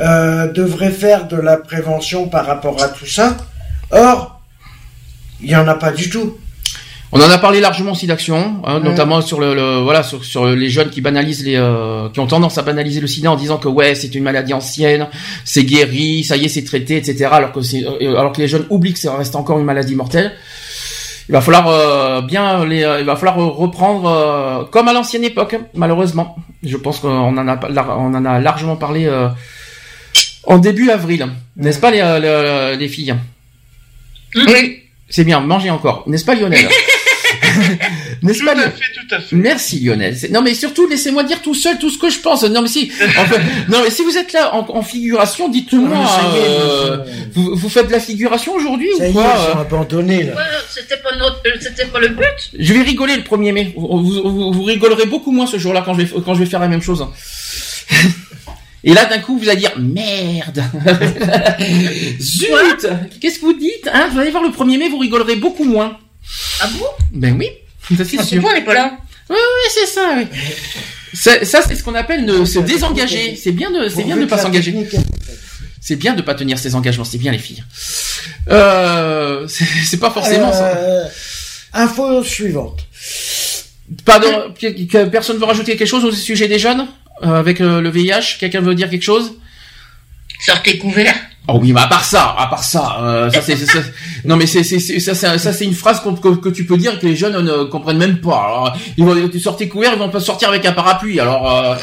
euh, 0.01 0.51
devraient 0.51 0.91
faire 0.91 1.27
de 1.27 1.37
la 1.37 1.57
prévention 1.57 2.27
par 2.29 2.45
rapport 2.45 2.81
à 2.83 2.89
tout 2.89 3.05
ça. 3.05 3.35
Or, 3.91 4.41
il 5.41 5.49
y 5.49 5.55
en 5.55 5.67
a 5.67 5.75
pas 5.75 5.91
du 5.91 6.09
tout. 6.09 6.37
On 7.17 7.21
en 7.21 7.29
a 7.29 7.37
parlé 7.37 7.61
largement 7.61 7.91
aussi 7.93 8.07
d'action, 8.07 8.61
hein, 8.65 8.75
Ouais. 8.75 8.83
notamment 8.83 9.21
sur 9.21 9.39
le, 9.39 9.55
le- 9.55 9.77
voilà 9.79 10.03
sur, 10.03 10.23
sur 10.25 10.45
les 10.47 10.69
jeunes 10.69 10.89
qui 10.89 10.99
banalisent 10.99 11.45
les 11.45 11.55
euh, 11.55 12.09
qui 12.09 12.19
ont 12.19 12.27
tendance 12.27 12.57
à 12.57 12.61
banaliser 12.61 12.99
le 12.99 13.07
sida 13.07 13.31
en 13.31 13.35
disant 13.37 13.57
que 13.57 13.69
ouais 13.69 13.95
c'est 13.95 14.13
une 14.13 14.23
maladie 14.23 14.53
ancienne, 14.53 15.07
c'est 15.45 15.63
guéri, 15.63 16.23
ça 16.25 16.35
y 16.35 16.45
est 16.45 16.49
c'est 16.49 16.63
traité, 16.65 16.97
etc. 16.97 17.29
Alors 17.31 17.51
que 17.53 17.61
c'est 17.61 17.85
euh, 17.85 18.17
alors 18.17 18.33
que 18.33 18.41
les 18.41 18.47
jeunes 18.49 18.65
oublient 18.69 18.93
que 18.93 18.99
ça 18.99 19.15
reste 19.15 19.35
encore 19.35 19.57
une 19.59 19.65
maladie 19.65 19.95
mortelle. 19.95 20.33
Il 21.29 21.31
va 21.31 21.41
falloir 21.41 21.67
euh, 21.69 22.21
bien 22.21 22.65
les 22.65 22.83
euh, 22.83 22.99
il 22.99 23.05
va 23.05 23.15
falloir 23.15 23.37
reprendre 23.37 24.05
euh, 24.09 24.63
comme 24.65 24.87
à 24.89 24.93
l'ancienne 24.93 25.23
époque 25.23 25.55
malheureusement. 25.73 26.35
Je 26.63 26.75
pense 26.77 26.99
qu'on 26.99 27.37
en 27.37 27.47
a 27.47 27.55
pas- 27.57 27.69
lar- 27.69 27.97
on 27.97 28.13
en 28.13 28.25
a 28.25 28.39
largement 28.41 28.75
parlé 28.75 29.05
euh, 29.05 29.29
en 30.43 30.57
début 30.57 30.89
avril, 30.91 31.27
n'est-ce 31.55 31.79
pas 31.79 31.91
les, 31.91 32.01
euh, 32.01 32.71
les, 32.73 32.77
les 32.77 32.87
filles? 32.89 33.15
Oui. 34.35 34.81
C'est 35.07 35.23
bien, 35.23 35.39
mangez 35.39 35.69
encore, 35.69 36.03
n'est-ce 36.07 36.25
pas 36.25 36.35
Lionel? 36.35 36.67
N'est-ce 38.25 38.39
Tout 38.39 38.45
pas 38.45 38.51
à 38.53 38.55
fait, 38.71 38.83
tout 39.07 39.15
à 39.15 39.19
fait. 39.19 39.35
Merci 39.35 39.79
Lionel. 39.79 40.17
Non 40.31 40.41
mais 40.41 40.53
surtout 40.53 40.87
laissez-moi 40.87 41.23
dire 41.23 41.41
tout 41.41 41.53
seul 41.53 41.77
tout 41.79 41.89
ce 41.89 41.97
que 41.97 42.09
je 42.09 42.19
pense. 42.19 42.43
Non 42.43 42.61
mais 42.61 42.67
si, 42.67 42.91
en 43.19 43.25
fait, 43.25 43.39
non 43.69 43.79
mais 43.83 43.89
si 43.91 44.01
vous 44.03 44.17
êtes 44.17 44.33
là 44.33 44.53
en, 44.55 44.65
en 44.69 44.81
figuration, 44.81 45.47
dites-moi. 45.49 45.95
Ah, 45.95 46.21
est, 46.35 46.49
euh, 46.49 46.97
vous, 47.33 47.55
vous 47.55 47.69
faites 47.69 47.87
de 47.87 47.91
la 47.91 47.99
figuration 47.99 48.53
aujourd'hui 48.53 48.89
Ça 48.97 49.05
y 49.07 49.07
ou 49.07 49.11
est, 49.11 49.13
quoi 49.13 49.33
ils 49.37 49.51
sont 49.51 49.57
euh 49.59 50.23
là. 50.23 50.35
Ouais, 50.35 50.41
c'était 50.73 50.97
pas 50.97 51.15
notre, 51.17 51.41
euh, 51.45 51.51
c'était 51.61 51.85
pas 51.85 51.99
le 51.99 52.09
but. 52.09 52.25
Je 52.57 52.73
vais 52.73 52.81
rigoler 52.81 53.15
le 53.15 53.21
1er 53.23 53.51
mai. 53.53 53.73
Vous, 53.77 53.87
vous- 53.87 54.29
vous- 54.31 54.51
vous 54.53 54.63
rigolerez 54.63 55.05
beaucoup 55.05 55.31
moins 55.31 55.47
ce 55.47 55.57
jour-là 55.57 55.83
quand 55.85 55.93
je 55.93 56.01
vais 56.01 56.21
quand 56.25 56.33
je 56.33 56.39
vais 56.39 56.45
faire 56.45 56.59
la 56.59 56.67
même 56.67 56.81
chose. 56.81 57.05
Et 58.87 58.93
là 58.93 59.05
d'un 59.05 59.17
coup 59.19 59.37
vous 59.39 59.49
allez 59.49 59.61
dire 59.61 59.73
merde. 59.79 60.63
Zut. 62.19 62.87
Qu'est-ce 63.19 63.39
que 63.39 63.45
vous 63.45 63.53
dites 63.53 63.89
hein? 63.91 64.09
Vous 64.11 64.19
allez 64.19 64.31
voir 64.31 64.43
le 64.43 64.49
1er 64.49 64.77
mai 64.77 64.89
vous 64.89 64.97
rigolerez 64.99 65.35
beaucoup 65.37 65.63
moins. 65.63 65.97
Ah 66.61 66.67
bon? 66.77 66.85
Ben 67.11 67.35
oui, 67.37 67.49
ça 67.97 68.05
c'est 68.05 68.23
sûr. 68.23 68.41
Pourquoi 68.41 68.51
on 68.51 68.59
n'est 68.59 68.65
pas 68.65 68.73
là 68.73 68.97
Oui, 69.29 69.35
oui, 69.37 69.71
c'est 69.73 69.85
ça. 69.85 70.15
Oui. 70.17 70.27
Ça, 71.13 71.45
ça, 71.45 71.61
c'est 71.61 71.75
ce 71.75 71.83
qu'on 71.83 71.95
appelle 71.95 72.45
se 72.45 72.59
désengager. 72.59 73.35
C'est 73.41 73.51
bien 73.51 73.71
de, 73.71 73.87
c'est 73.87 74.03
bien 74.03 74.15
de 74.15 74.21
Pourvu 74.21 74.27
pas 74.27 74.37
s'engager. 74.37 74.75
C'est 75.79 75.95
bien 75.95 76.13
de 76.13 76.21
pas 76.21 76.33
tenir 76.33 76.57
ses 76.57 76.75
engagements. 76.75 77.05
C'est 77.05 77.17
bien 77.17 77.31
les 77.31 77.37
filles. 77.37 77.63
Euh, 78.49 79.47
c'est 79.47 79.99
pas 79.99 80.11
forcément 80.11 80.51
ça. 80.51 80.75
Euh, 80.77 81.07
info 81.73 82.23
suivante. 82.23 82.85
Pardon, 84.03 84.53
personne 85.11 85.37
veut 85.37 85.45
rajouter 85.45 85.77
quelque 85.77 85.87
chose 85.87 86.05
au 86.05 86.11
sujet 86.11 86.47
des 86.47 86.57
jeunes 86.57 86.87
euh, 87.23 87.39
avec 87.39 87.61
euh, 87.61 87.81
le 87.81 87.89
VIH. 87.89 88.37
Quelqu'un 88.39 88.61
veut 88.61 88.75
dire 88.75 88.89
quelque 88.89 89.03
chose? 89.03 89.35
Sortez 90.45 90.77
couverts. 90.77 91.15
Oh 91.47 91.59
oui, 91.61 91.73
mais 91.73 91.81
à 91.81 91.85
part 91.87 92.03
ça, 92.03 92.35
à 92.39 92.47
part 92.47 92.63
ça, 92.63 92.97
euh, 93.03 93.29
ça 93.29 93.39
c'est, 93.43 93.55
non 94.25 94.35
mais 94.35 94.47
c'est, 94.47 94.63
ça, 94.63 94.79
c'est, 95.13 95.37
ça 95.37 95.53
c'est 95.53 95.63
une 95.63 95.75
phrase 95.75 95.99
qu'on- 95.99 96.15
que, 96.15 96.29
que 96.37 96.49
tu 96.49 96.65
peux 96.65 96.75
dire 96.75 96.99
que 96.99 97.05
les 97.05 97.15
jeunes 97.15 97.39
ne 97.39 97.65
comprennent 97.65 97.99
même 97.99 98.19
pas. 98.19 98.35
Alors, 98.45 98.77
ils 98.97 99.05
vont 99.05 99.29
tu 99.29 99.39
sortir 99.39 99.69
couvert, 99.69 99.91
ils 99.93 99.99
vont 99.99 100.09
pas 100.09 100.19
sortir 100.19 100.49
avec 100.49 100.65
un 100.65 100.71
parapluie. 100.71 101.19
Alors, 101.19 101.55
euh, 101.55 101.75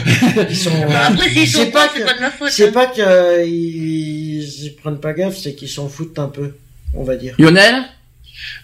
Ils 0.48 0.56
sont. 0.56 0.70
Après, 0.90 1.28
s'ils 1.28 1.46
c'est 1.46 1.64
sont 1.66 1.70
pas 1.70 1.88
c'est 1.92 2.00
que- 2.00 2.06
pas 2.06 2.14
de 2.14 2.20
ma 2.20 2.30
faute. 2.30 2.48
C'est 2.50 2.68
hein. 2.68 2.72
pas 2.72 2.86
qu'ils 2.86 3.04
ils, 3.52 4.64
ils 4.64 4.76
prennent 4.76 4.98
pas 5.00 5.12
gaffe, 5.12 5.36
c'est 5.36 5.54
qu'ils 5.54 5.68
s'en 5.68 5.88
foutent 5.90 6.18
un 6.18 6.28
peu, 6.28 6.54
on 6.94 7.02
va 7.04 7.16
dire. 7.16 7.34
Lionel, 7.38 7.82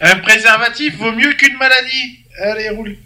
Un 0.00 0.16
préservatif 0.20 0.96
vaut 0.96 1.12
mieux 1.12 1.32
qu'une 1.34 1.58
maladie. 1.58 2.20
Allez, 2.42 2.70
roule. 2.70 2.96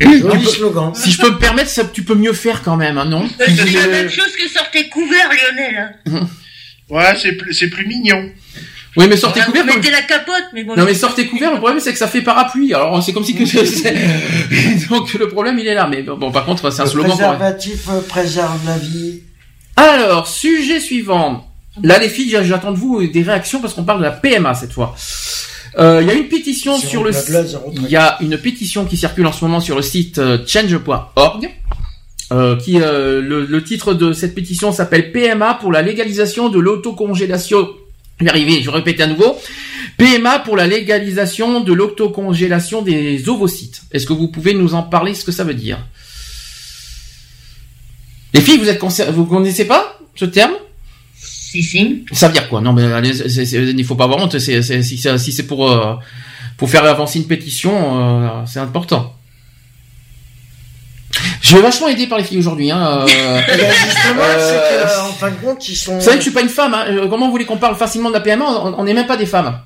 Joli 0.00 0.46
slogan. 0.46 0.94
si 0.94 1.10
je 1.12 1.20
peux 1.20 1.30
me 1.30 1.38
permettre, 1.38 1.68
ça, 1.70 1.84
tu 1.84 2.02
peux 2.02 2.14
mieux 2.14 2.32
faire 2.32 2.62
quand 2.62 2.76
même, 2.76 2.96
hein, 2.98 3.04
non 3.04 3.28
C'est 3.38 3.72
la 3.72 3.86
même 3.88 4.08
chose 4.10 4.34
que 4.36 4.48
sortez 4.48 4.88
couverts, 4.88 5.28
Lionel. 5.30 5.96
hein. 6.06 6.28
Ouais, 6.90 7.14
c'est 7.20 7.32
plus, 7.32 7.52
c'est 7.54 7.68
plus 7.68 7.86
mignon. 7.86 8.30
Oui, 8.96 9.06
mais 9.08 9.16
sortez 9.16 9.38
Vous 9.40 9.46
couvert. 9.46 9.64
comme- 9.64 9.76
mettez 9.76 9.92
la 9.92 10.02
capote, 10.02 10.46
mais 10.52 10.64
bon. 10.64 10.74
Non 10.74 10.84
mais 10.84 10.94
sortez 10.94 11.26
couvert, 11.28 11.52
le 11.52 11.58
problème 11.58 11.78
c'est 11.78 11.92
que 11.92 11.98
ça 11.98 12.08
fait 12.08 12.22
parapluie. 12.22 12.74
Alors 12.74 13.00
c'est 13.00 13.12
comme 13.12 13.22
si 13.24 13.36
que 13.36 13.46
c'est- 13.46 13.64
donc 14.88 15.14
le 15.14 15.28
problème 15.28 15.56
il 15.60 15.68
est 15.68 15.74
là. 15.74 15.86
Mais 15.88 16.02
bon, 16.02 16.32
par 16.32 16.44
contre 16.44 16.72
c'est 16.72 16.80
un 16.80 16.84
Le 16.86 16.90
slogan. 16.90 17.10
préservatif 17.16 17.88
euh, 17.90 18.00
préserve 18.00 18.58
la 18.66 18.76
vie. 18.78 19.20
Alors 19.76 20.26
sujet 20.26 20.80
suivant. 20.80 21.46
Là 21.84 21.98
les 21.98 22.08
filles, 22.08 22.36
j'attends 22.42 22.72
de 22.72 22.76
vous 22.78 23.06
des 23.06 23.22
réactions 23.22 23.60
parce 23.60 23.74
qu'on 23.74 23.84
parle 23.84 24.00
de 24.00 24.04
la 24.06 24.10
PMA 24.10 24.54
cette 24.54 24.72
fois. 24.72 24.96
Euh, 25.78 26.00
Il 26.02 26.08
y 26.08 26.10
a 26.10 26.14
une 26.14 26.28
pétition 26.28 26.76
sur 26.78 27.04
le 27.04 27.12
il 27.74 27.88
y 27.88 27.96
a 27.96 28.18
une 28.20 28.36
pétition 28.38 28.84
qui 28.84 28.96
circule 28.96 29.26
en 29.26 29.32
ce 29.32 29.44
moment 29.44 29.60
sur 29.60 29.76
le 29.76 29.82
site 29.82 30.18
euh, 30.18 30.38
change.org. 30.46 31.48
Euh, 32.32 32.56
qui 32.56 32.80
euh, 32.80 33.20
le, 33.20 33.44
le 33.44 33.64
titre 33.64 33.92
de 33.92 34.12
cette 34.12 34.36
pétition 34.36 34.70
s'appelle 34.70 35.10
PMA 35.10 35.54
pour 35.54 35.72
la 35.72 35.82
légalisation 35.82 36.48
de 36.48 36.60
l'autocongélation. 36.60 37.68
Je 38.20 38.24
vais 38.24 38.30
arriver, 38.30 38.62
je 38.62 38.70
répète 38.70 39.00
à 39.00 39.08
nouveau. 39.08 39.36
PMA 39.96 40.38
pour 40.40 40.56
la 40.56 40.68
légalisation 40.68 41.60
de 41.60 41.72
l'autocongélation 41.72 42.82
des 42.82 43.28
ovocytes. 43.28 43.82
Est-ce 43.90 44.06
que 44.06 44.12
vous 44.12 44.28
pouvez 44.28 44.54
nous 44.54 44.74
en 44.74 44.84
parler 44.84 45.14
ce 45.14 45.24
que 45.24 45.32
ça 45.32 45.42
veut 45.42 45.54
dire? 45.54 45.78
Les 48.32 48.40
filles, 48.40 48.58
vous 48.58 48.68
êtes 48.68 48.80
vous 49.12 49.24
connaissez 49.24 49.64
pas 49.64 49.98
ce 50.14 50.26
terme? 50.26 50.52
Si, 51.50 51.62
si. 51.62 52.04
ça 52.12 52.28
veut 52.28 52.32
dire 52.34 52.48
quoi 52.48 52.60
Non, 52.60 52.72
mais 52.72 52.84
allez, 52.92 53.12
c'est- 53.12 53.44
c'est- 53.44 53.62
il 53.76 53.84
faut 53.84 53.96
pas 53.96 54.04
avoir 54.04 54.20
honte. 54.22 54.38
Si, 54.38 54.62
c'est- 54.62 54.82
si 54.82 55.32
c'est 55.32 55.46
pour 55.46 55.70
euh, 55.70 55.94
pour 56.56 56.70
faire 56.70 56.84
avancer 56.84 57.18
une 57.18 57.26
pétition, 57.26 57.72
euh, 57.74 58.28
c'est 58.46 58.60
important. 58.60 59.16
Je 61.42 61.56
vais 61.56 61.62
vachement 61.62 61.88
aidé 61.88 62.06
par 62.06 62.18
les 62.18 62.24
filles 62.24 62.38
aujourd'hui. 62.38 62.70
Hein, 62.70 63.04
euh, 63.08 63.40
Eh 63.52 63.56
ben, 63.56 63.70
justement, 63.72 64.22
Euh, 64.22 64.86
c'est 64.88 64.96
qu'en 64.96 65.12
fin 65.14 65.30
de 65.30 65.36
compte, 65.36 65.68
ils 65.68 65.74
sont. 65.74 65.94
vous 65.96 66.00
savez 66.00 66.16
que 66.18 66.22
je 66.22 66.28
suis 66.28 66.34
pas 66.34 66.42
une 66.42 66.48
femme. 66.48 66.72
Hein. 66.74 66.84
Comment 67.10 67.26
vous 67.26 67.32
voulez 67.32 67.44
qu'on 67.46 67.56
parle 67.56 67.76
facilement 67.76 68.10
de 68.10 68.14
la 68.14 68.20
PMA 68.20 68.44
On 68.78 68.84
n'est 68.84 68.94
même 68.94 69.06
pas 69.06 69.16
des 69.16 69.26
femmes. 69.26 69.60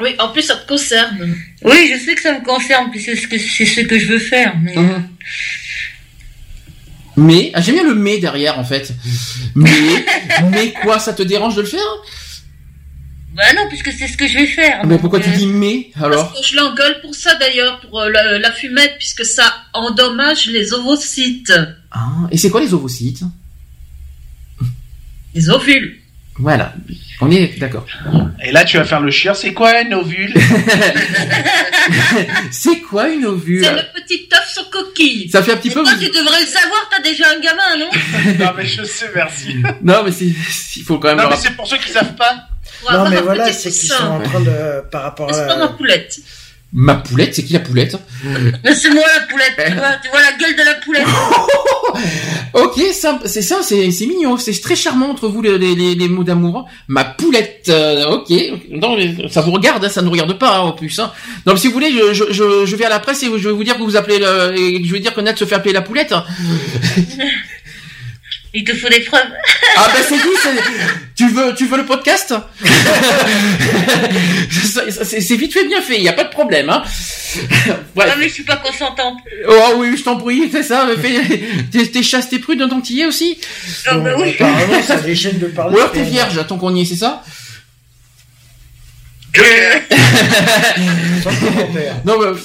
Oui, 0.00 0.16
en 0.18 0.28
plus, 0.32 0.42
ça 0.42 0.56
te 0.56 0.66
concerne. 0.66 1.16
Oui, 1.64 1.92
je 1.92 2.04
sais 2.04 2.14
que 2.14 2.22
ça 2.22 2.32
me 2.32 2.42
concerne, 2.44 2.90
puis 2.90 2.98
c'est 3.00 3.14
ce 3.14 3.28
que, 3.28 3.38
c'est 3.38 3.66
ce 3.66 3.82
que 3.82 3.98
je 3.98 4.06
veux 4.08 4.18
faire. 4.18 4.54
Mais... 4.60 4.74
Mhm. 4.74 5.08
Mais 7.16 7.50
ah, 7.54 7.60
j'aime 7.60 7.74
bien 7.76 7.84
le 7.84 7.94
mais 7.94 8.18
derrière 8.18 8.58
en 8.58 8.64
fait. 8.64 8.92
Mais 9.54 9.70
mais 10.50 10.72
quoi 10.82 10.98
Ça 10.98 11.12
te 11.12 11.22
dérange 11.22 11.56
de 11.56 11.60
le 11.62 11.66
faire? 11.66 11.80
Bah 13.34 13.44
non, 13.56 13.66
puisque 13.68 13.92
c'est 13.92 14.08
ce 14.08 14.16
que 14.16 14.26
je 14.26 14.34
vais 14.38 14.46
faire. 14.46 14.84
Mais 14.84 14.90
donc, 14.94 15.00
pourquoi 15.02 15.20
tu 15.20 15.30
euh, 15.30 15.36
dis 15.36 15.46
mais 15.46 15.90
alors? 15.94 16.30
Parce 16.32 16.40
que 16.40 16.46
je 16.46 16.56
l'engueule 16.56 17.00
pour 17.00 17.14
ça 17.14 17.34
d'ailleurs, 17.36 17.80
pour 17.80 18.00
euh, 18.00 18.10
la, 18.10 18.38
la 18.38 18.52
fumette, 18.52 18.96
puisque 18.98 19.24
ça 19.24 19.54
endommage 19.72 20.46
les 20.48 20.74
ovocytes. 20.74 21.52
Ah, 21.90 22.28
Et 22.30 22.36
c'est 22.36 22.50
quoi 22.50 22.60
les 22.60 22.74
ovocytes? 22.74 23.22
Les 25.34 25.48
ovules. 25.48 26.01
Voilà, 26.38 26.72
on 27.20 27.30
est 27.30 27.58
d'accord. 27.58 27.84
Et 28.42 28.52
là, 28.52 28.64
tu 28.64 28.78
vas 28.78 28.84
faire 28.84 29.00
le 29.00 29.10
chien. 29.10 29.34
C'est 29.34 29.52
quoi 29.52 29.70
un 29.76 29.92
ovule 29.92 30.32
c'est 32.50 32.80
quoi 32.80 33.08
une 33.08 33.24
ovule 33.26 33.64
C'est 33.64 33.72
le 33.72 34.00
petit 34.00 34.28
œuf 34.32 34.48
sur 34.52 34.70
coquille. 34.70 35.28
Ça 35.30 35.42
fait 35.42 35.52
un 35.52 35.56
petit 35.56 35.68
Et 35.68 35.74
peu. 35.74 35.82
toi, 35.82 35.92
tu 35.92 36.06
devrais 36.08 36.40
le 36.40 36.46
savoir, 36.46 36.88
t'as 36.90 37.02
déjà 37.02 37.24
un 37.30 37.40
gamin, 37.40 37.76
non 37.78 37.90
Non, 38.44 38.52
mais 38.56 38.66
je 38.66 38.82
sais, 38.82 39.10
merci. 39.14 39.56
Non, 39.82 40.02
mais 40.04 40.12
c'est, 40.12 40.26
il 40.26 40.82
faut 40.84 40.98
quand 40.98 41.08
même. 41.08 41.18
Non, 41.18 41.30
mais 41.30 41.36
c'est 41.36 41.56
pour 41.56 41.66
ceux 41.66 41.78
qui 41.78 41.90
savent 41.90 42.14
pas. 42.14 42.34
Non, 42.92 43.08
mais 43.10 43.20
voilà, 43.20 43.52
c'est 43.52 43.70
qu'ils 43.70 43.90
sont 43.90 44.04
en 44.04 44.20
train 44.20 44.40
de. 44.40 44.80
Par 44.90 45.02
rapport 45.02 45.32
C'est 45.34 45.46
pas 45.46 45.56
ma 45.58 45.64
à. 45.66 45.68
poulette. 45.68 46.18
Ma 46.74 46.94
poulette, 46.94 47.34
c'est 47.34 47.44
qui 47.44 47.52
la 47.52 47.60
poulette 47.60 47.96
Mais 48.24 48.74
c'est 48.74 48.90
moi 48.90 49.04
la 49.14 49.26
poulette, 49.26 49.54
tu 49.56 49.74
vois, 49.74 49.92
tu 50.02 50.08
vois 50.08 50.20
la 50.22 50.32
gueule 50.38 50.56
de 50.56 50.62
la 50.64 50.74
poulette. 50.76 51.06
Ok, 52.54 52.80
c'est 53.24 53.42
ça, 53.42 53.62
c'est, 53.62 54.06
mignon, 54.06 54.36
c'est 54.36 54.58
très 54.60 54.76
charmant 54.76 55.10
entre 55.10 55.28
vous 55.28 55.40
les, 55.42 55.58
les, 55.58 55.74
les, 55.74 55.94
les 55.94 56.08
mots 56.08 56.24
d'amour. 56.24 56.68
Ma 56.88 57.04
poulette, 57.04 57.66
euh, 57.68 58.06
ok, 58.06 58.30
non, 58.70 58.96
mais 58.96 59.28
ça 59.30 59.40
vous 59.40 59.52
regarde, 59.52 59.84
hein, 59.84 59.88
ça 59.88 60.00
ne 60.00 60.06
nous 60.06 60.12
regarde 60.12 60.38
pas 60.38 60.56
hein, 60.56 60.60
en 60.60 60.72
plus. 60.72 60.98
Hein. 60.98 61.12
Donc 61.46 61.58
si 61.58 61.66
vous 61.66 61.72
voulez, 61.74 61.90
je, 62.12 62.24
je, 62.30 62.76
vais 62.76 62.84
à 62.84 62.90
la 62.90 63.00
presse 63.00 63.22
et 63.22 63.26
je 63.26 63.48
vais 63.48 63.54
vous 63.54 63.64
dire 63.64 63.76
que 63.76 63.82
vous 63.82 63.96
appelez, 63.96 64.18
le, 64.18 64.54
et 64.58 64.84
je 64.84 64.92
vais 64.92 65.00
dire 65.00 65.14
que 65.14 65.20
Nat 65.20 65.36
se 65.36 65.44
fait 65.44 65.54
appeler 65.54 65.72
la 65.72 65.82
poulette. 65.82 66.14
Il 68.54 68.64
te 68.64 68.74
faut 68.74 68.88
des 68.88 69.00
preuves. 69.00 69.22
Ah 69.74 69.88
ben 69.94 70.02
c'est 70.06 70.16
dit, 70.16 70.36
c'est- 70.42 70.62
tu 71.16 71.28
veux, 71.28 71.54
tu 71.54 71.66
veux 71.66 71.78
le 71.78 71.86
podcast 71.86 72.34
C'est 75.02 75.36
vite 75.36 75.54
fait, 75.54 75.64
bien 75.64 75.80
fait, 75.80 75.96
il 75.96 76.02
y 76.02 76.08
a 76.08 76.12
pas 76.12 76.24
de 76.24 76.30
problème. 76.30 76.68
Hein. 76.68 76.82
Ouais. 77.96 78.04
Ah 78.10 78.14
mais 78.18 78.28
je 78.28 78.34
suis 78.34 78.42
pas 78.42 78.56
consentante. 78.56 79.16
Oh 79.48 79.72
oui, 79.76 79.96
je 79.96 80.02
t'en 80.02 80.16
prie, 80.16 80.50
c'est 80.52 80.62
ça. 80.62 80.86
mais 80.86 80.96
fais- 81.02 81.86
T'es, 81.86 82.02
chaste, 82.02 82.28
t'es 82.30 82.38
prude, 82.38 82.62
t'y 82.82 83.00
es 83.00 83.06
aussi 83.06 83.38
Ah 83.86 83.94
bah 83.96 84.10
oui. 84.18 84.34
Apparemment, 84.38 84.82
ça 84.82 84.96
les 85.06 85.14
chaînes 85.14 85.38
de 85.38 85.46
parler. 85.46 85.74
Ou 85.74 85.78
alors 85.78 85.92
t'es 85.92 86.02
vierge, 86.02 86.46
tant 86.46 86.58
qu'on 86.58 86.74
y 86.74 86.82
est, 86.82 86.84
c'est 86.84 86.96
ça. 86.96 87.22
Non, 92.04 92.18
mais... 92.20 92.38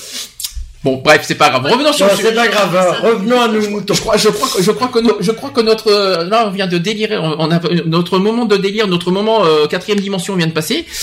Bon, 0.88 1.02
bref, 1.04 1.24
c'est 1.28 1.36
pas 1.36 1.50
grave. 1.50 1.66
Revenons 1.66 1.92
sur 1.92 2.06
Non, 2.06 2.12
le 2.14 2.18
sujet. 2.18 2.30
c'est 2.30 2.36
pas 2.36 2.48
grave. 2.48 2.76
hein. 2.76 2.96
Revenons 3.04 3.42
à 3.42 3.48
nos 3.50 3.70
moutons. 3.70 3.94
Je 3.94 4.00
crois, 4.00 4.16
je 4.16 4.30
crois, 4.30 4.48
que- 4.48 4.62
je 4.64 4.72
crois 4.72 4.88
que, 4.88 5.00
je 5.20 5.32
crois 5.32 5.50
que 5.50 5.60
notre, 5.62 5.92
euh, 5.92 6.24
là, 6.24 6.46
on 6.48 6.52
vient 6.52 6.68
de 6.68 6.78
délirer, 6.78 7.18
on 7.18 7.36
on 7.40 7.52
a 7.52 7.60
notre 7.86 8.20
moment 8.20 8.46
de 8.46 8.56
délire, 8.56 8.88
notre 8.88 9.12
moment 9.12 9.44
euh, 9.46 9.68
quatrième 9.68 10.00
dimension 10.00 10.36
vient 10.36 10.48
de 10.48 10.54
passer. 10.54 10.86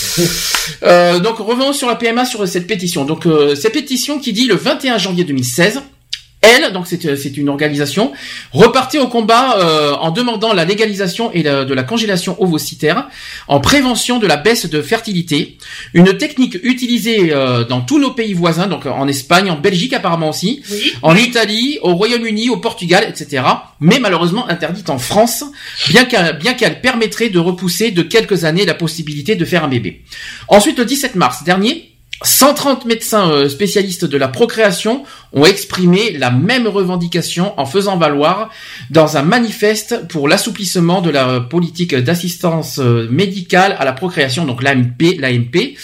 Euh, 0.83 1.19
donc 1.19 1.37
revenons 1.37 1.73
sur 1.73 1.87
la 1.87 1.95
PMA, 1.95 2.25
sur 2.25 2.47
cette 2.47 2.65
pétition. 2.67 3.05
Donc 3.05 3.25
euh, 3.27 3.55
cette 3.55 3.73
pétition 3.73 4.19
qui 4.19 4.33
dit 4.33 4.45
le 4.47 4.55
21 4.55 4.97
janvier 4.97 5.23
2016. 5.23 5.81
Elle, 6.45 6.73
donc 6.73 6.85
c'est 6.87 7.15
c'est 7.15 7.37
une 7.37 7.49
organisation, 7.49 8.11
repartait 8.51 8.99
au 8.99 9.07
combat 9.07 9.57
euh, 9.57 9.93
en 9.93 10.11
demandant 10.11 10.53
la 10.53 10.65
légalisation 10.65 11.31
et 11.33 11.43
la- 11.43 11.65
de 11.65 11.73
la 11.73 11.83
congélation 11.83 12.35
ovocytaire 12.41 13.07
en 13.47 13.59
prévention 13.59 14.19
de 14.19 14.27
la 14.27 14.37
baisse 14.37 14.65
de 14.69 14.81
fertilité, 14.81 15.57
une 15.93 16.17
technique 16.17 16.57
utilisée 16.63 17.31
euh, 17.33 17.63
dans 17.63 17.81
tous 17.81 17.99
nos 17.99 18.11
pays 18.11 18.33
voisins, 18.33 18.67
donc 18.67 18.85
en 18.85 19.07
Espagne, 19.07 19.49
en 19.49 19.57
Belgique 19.57 19.93
apparemment 19.93 20.29
aussi, 20.29 20.61
en 21.01 21.15
Italie, 21.15 21.79
au 21.81 21.93
Royaume-Uni, 21.95 22.49
au 22.49 22.57
Portugal, 22.57 23.05
etc. 23.07 23.43
Mais 23.79 23.99
malheureusement 23.99 24.47
interdite 24.49 24.89
en 24.89 24.97
France, 24.97 25.43
bien 25.89 26.05
qu'elle 26.05 26.37
bien 26.37 26.53
qu'elle 26.53 26.81
permettrait 26.81 27.29
de 27.29 27.39
repousser 27.39 27.91
de 27.91 28.01
quelques 28.03 28.43
années 28.43 28.65
la 28.65 28.73
possibilité 28.73 29.35
de 29.35 29.45
faire 29.45 29.63
un 29.63 29.67
bébé. 29.69 30.01
Ensuite, 30.47 30.77
le 30.77 30.85
17 30.85 31.15
mars 31.15 31.43
dernier, 31.43 31.91
130 32.23 32.85
médecins 32.85 33.29
euh, 33.29 33.49
spécialistes 33.49 34.05
de 34.05 34.17
la 34.17 34.29
procréation 34.29 35.03
ont 35.33 35.45
exprimé 35.45 36.11
la 36.17 36.31
même 36.31 36.65
revendication 36.65 37.53
en 37.59 37.65
faisant 37.65 37.97
valoir 37.97 38.49
dans 38.89 39.17
un 39.17 39.21
manifeste 39.21 40.07
pour 40.07 40.29
l'assouplissement 40.29 41.01
de 41.01 41.09
la 41.09 41.41
politique 41.41 41.93
d'assistance 41.93 42.79
euh, 42.79 43.07
médicale 43.11 43.75
à 43.77 43.83
la 43.83 43.91
procréation, 43.91 44.45
donc 44.45 44.63
l'AMP, 44.63 45.17
l'AMP, 45.19 45.75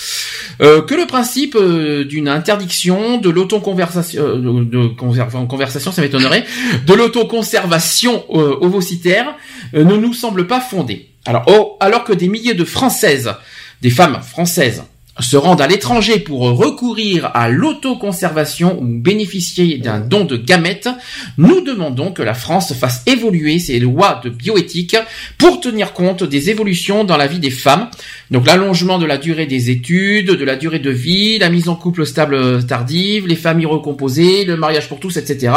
euh, 0.62 0.82
que 0.82 0.96
le 0.96 1.06
principe 1.06 1.58
d'une 1.58 2.30
interdiction 2.30 3.18
de 3.18 3.30
l'autoconversation, 3.30 4.22
euh, 4.24 4.36
de, 4.38 4.64
de 4.64 4.88
conver- 4.88 5.48
conversation, 5.48 5.92
ça 5.92 6.02
m'étonnerait, 6.02 6.46
de 6.88 6.94
l'autoconservation 6.94 8.24
ovocytaire 8.30 9.36
ne 9.74 9.96
nous 9.96 10.14
semble 10.14 10.48
pas 10.48 10.62
fondé. 10.62 11.10
Alors, 11.26 11.44
oh, 11.48 11.78
alors 11.80 12.04
que 12.04 12.14
des 12.14 12.28
milliers 12.28 12.54
de 12.54 12.64
Françaises, 12.66 13.34
des 13.82 13.90
femmes 13.90 14.20
françaises, 14.24 14.84
se 15.22 15.38
rendent 15.38 15.62
à 15.62 15.68
l'étranger 15.68 16.20
pour 16.20 16.42
recourir 16.42 17.32
à 17.34 17.50
l'autoconservation 17.50 18.80
ou 18.82 18.86
bénéficier 18.86 19.78
d'un 19.78 20.00
don 20.00 20.26
de 20.26 20.38
gamètes, 20.38 20.90
nous 21.38 21.62
demandons 21.62 22.12
que 22.12 22.24
la 22.24 22.34
France 22.34 22.74
fasse 22.74 23.04
évoluer 23.08 23.60
ses 23.60 23.80
lois 23.80 24.22
de 24.24 24.30
bioéthique 24.30 24.98
pour 25.38 25.60
tenir 25.60 25.94
compte 25.94 26.24
des 26.24 26.50
évolutions 26.50 27.04
dans 27.04 27.18
la 27.18 27.28
vie 27.28 27.40
des 27.40 27.52
femmes. 27.52 27.90
Donc 28.30 28.48
l'allongement 28.48 28.98
de 28.98 29.06
la 29.06 29.18
durée 29.18 29.46
des 29.46 29.70
études, 29.70 30.32
de 30.32 30.46
la 30.46 30.56
durée 30.56 30.80
de 30.80 30.92
vie, 30.92 31.40
la 31.40 31.50
mise 31.50 31.70
en 31.70 31.76
couple 31.76 32.06
stable 32.06 32.66
tardive, 32.66 33.28
les 33.28 33.36
familles 33.36 33.66
recomposées, 33.66 34.46
le 34.46 34.58
mariage 34.58 34.88
pour 34.88 35.00
tous, 35.00 35.18
etc. 35.18 35.54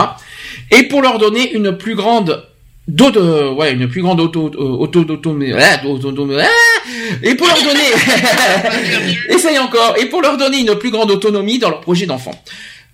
Et 0.71 0.85
pour 0.85 1.03
leur 1.03 1.19
donner 1.19 1.53
une 1.53 1.77
plus 1.77 1.95
grande 1.95 2.45
d'eau 2.87 3.11
de 3.11 3.49
ouais 3.55 3.73
une 3.73 3.89
plus 3.89 4.03
grande 4.03 4.21
auto 4.21 4.51
euh, 4.55 4.59
auto 4.85 5.05
d'auto 5.05 5.37
ah, 5.57 5.63
ah 6.43 6.47
et 7.23 7.35
pour 7.35 7.47
leur 7.47 7.63
donner 7.63 7.91
essaye 9.31 9.59
encore 9.59 9.97
et 9.99 10.07
pour 10.07 10.21
leur 10.23 10.37
donner 10.37 10.59
une 10.59 10.75
plus 10.77 10.91
grande 10.91 11.11
autonomie 11.11 11.59
dans 11.59 11.71
leur 11.71 11.81
projet 11.81 12.07
d'enfant 12.07 12.39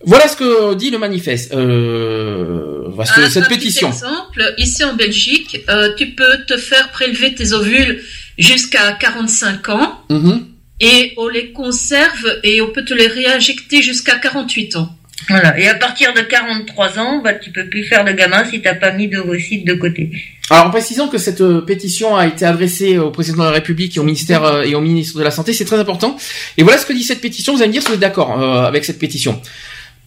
voilà 0.04 0.28
ce 0.28 0.36
que 0.36 0.74
dit 0.74 0.90
le 0.90 0.98
manifeste 0.98 1.52
euh, 1.54 2.84
voilà 2.88 3.10
ce 3.10 3.16
que- 3.16 3.20
Un- 3.26 3.30
cette 3.30 3.48
pétition 3.48 3.88
exemple, 3.88 4.54
ici 4.58 4.82
en 4.84 4.94
Belgique, 4.94 5.60
euh, 5.68 5.92
tu 5.96 6.06
peux 6.12 6.44
te 6.46 6.56
faire 6.56 6.90
prélever 6.90 7.34
tes 7.34 7.52
ovules 7.52 8.00
jusqu'à 8.38 8.92
45 8.92 9.68
ans 9.70 10.00
Mhm. 10.08 10.46
et 10.80 11.12
on 11.18 11.28
les 11.28 11.52
conserve 11.52 12.38
et 12.44 12.60
on 12.62 12.70
peut 12.70 12.84
te 12.84 12.94
les 12.94 13.06
réinjecter 13.08 13.82
jusqu'à 13.82 14.16
48 14.16 14.76
ans. 14.76 14.88
Et 15.56 15.68
à 15.68 15.74
partir 15.74 16.12
de 16.14 16.20
43 16.20 16.98
ans, 16.98 17.20
bah, 17.22 17.34
tu 17.34 17.50
peux 17.50 17.68
plus 17.68 17.84
faire 17.84 18.04
de 18.04 18.12
gamin 18.12 18.44
si 18.44 18.60
t'as 18.60 18.74
pas 18.74 18.92
mis 18.92 19.08
d'ovocytes 19.08 19.66
de 19.66 19.74
côté. 19.74 20.10
Alors 20.50 20.66
en 20.66 20.70
précisant 20.70 21.08
que 21.08 21.18
cette 21.18 21.42
euh, 21.42 21.60
pétition 21.60 22.16
a 22.16 22.26
été 22.26 22.44
adressée 22.44 22.98
au 22.98 23.10
président 23.10 23.38
de 23.38 23.44
la 23.44 23.52
République 23.52 23.96
et 23.96 24.00
au 24.00 24.02
ministère 24.02 24.42
euh, 24.44 24.62
et 24.62 24.74
au 24.74 24.80
ministre 24.80 25.18
de 25.18 25.22
la 25.22 25.30
Santé, 25.30 25.52
c'est 25.52 25.64
très 25.64 25.78
important. 25.78 26.16
Et 26.56 26.64
voilà 26.64 26.78
ce 26.78 26.86
que 26.86 26.92
dit 26.92 27.04
cette 27.04 27.20
pétition. 27.20 27.54
Vous 27.54 27.60
allez 27.60 27.68
me 27.68 27.72
dire 27.72 27.82
si 27.82 27.88
vous 27.88 27.94
êtes 27.94 28.00
d'accord 28.00 28.40
euh, 28.40 28.64
avec 28.64 28.84
cette 28.84 28.98
pétition. 28.98 29.40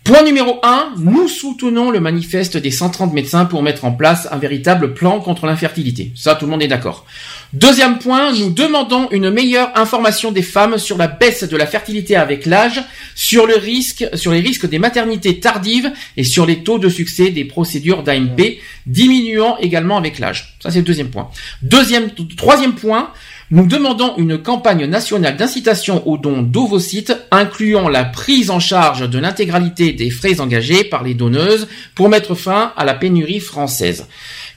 Point 0.04 0.24
numéro 0.24 0.60
1, 0.64 0.96
nous 0.98 1.30
soutenons 1.30 1.90
le 1.90 2.02
manifeste 2.02 2.58
des 2.58 2.72
130 2.72 3.14
médecins 3.14 3.46
pour 3.46 3.64
mettre 3.64 3.86
en 3.86 3.94
place 3.94 4.28
un 4.32 4.38
véritable 4.38 4.94
plan 4.94 5.22
contre 5.22 5.46
l'infertilité. 5.46 6.12
Ça, 6.14 6.36
tout 6.36 6.44
le 6.44 6.52
monde 6.52 6.62
est 6.62 6.68
d'accord. 6.68 7.06
Deuxième 7.54 8.00
point, 8.00 8.34
nous 8.34 8.50
demandons 8.50 9.10
une 9.12 9.30
meilleure 9.30 9.78
information 9.78 10.32
des 10.32 10.42
femmes 10.42 10.80
sur 10.80 10.98
la 10.98 11.08
baisse 11.08 11.44
de 11.44 11.56
la 11.56 11.68
fertilité 11.68 12.16
avec 12.16 12.48
l'âge, 12.48 12.82
sur 13.14 13.46
les 13.46 13.60
risques 13.60 14.68
des 14.68 14.80
maternités 14.80 15.40
tardives 15.40 15.92
et 16.18 16.24
sur 16.24 16.48
les 16.48 16.64
taux 16.64 16.80
de 16.80 16.90
succès 16.90 17.30
des 17.30 17.46
procédures 17.46 18.02
d'AMP, 18.02 18.58
diminuant 18.88 19.58
également 19.60 19.98
avec 19.98 20.18
l'âge. 20.18 20.58
Ça, 20.64 20.72
c'est 20.72 20.80
le 20.80 20.86
deuxième 20.86 21.12
point. 21.12 21.30
Deuxième, 21.62 22.10
troisième 22.36 22.74
point, 22.74 23.12
nous 23.52 23.68
demandons 23.68 24.18
une 24.18 24.40
campagne 24.40 24.88
nationale 24.88 25.38
d'incitation 25.38 26.08
aux 26.08 26.18
dons 26.18 26.42
d'ovocytes, 26.42 27.16
incluant 27.30 27.88
la 27.88 28.04
prise 28.04 28.50
en 28.50 28.60
charge 28.60 29.08
de 29.08 29.20
l'intégralité 29.20 29.94
des 29.94 30.10
frais 30.10 30.42
engagés 30.42 30.84
par 30.84 31.04
les 31.04 31.14
donneuses 31.14 31.68
pour 31.94 32.10
mettre 32.10 32.34
fin 32.34 32.74
à 32.76 32.84
la 32.84 32.96
pénurie 32.96 33.40
française. 33.40 34.08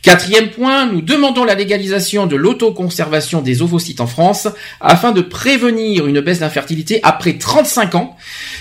Quatrième 0.02 0.50
point, 0.50 0.86
nous 0.86 1.00
demandons 1.00 1.42
la 1.44 1.56
légalisation 1.56 2.26
de 2.26 2.36
l'autoconservation 2.36 3.40
des 3.42 3.60
ovocytes 3.62 4.00
en 4.00 4.06
France 4.06 4.46
afin 4.80 5.10
de 5.10 5.20
prévenir 5.20 6.06
une 6.06 6.20
baisse 6.20 6.38
d'infertilité 6.40 7.00
après 7.02 7.32
35 7.38 7.96
ans 7.96 8.16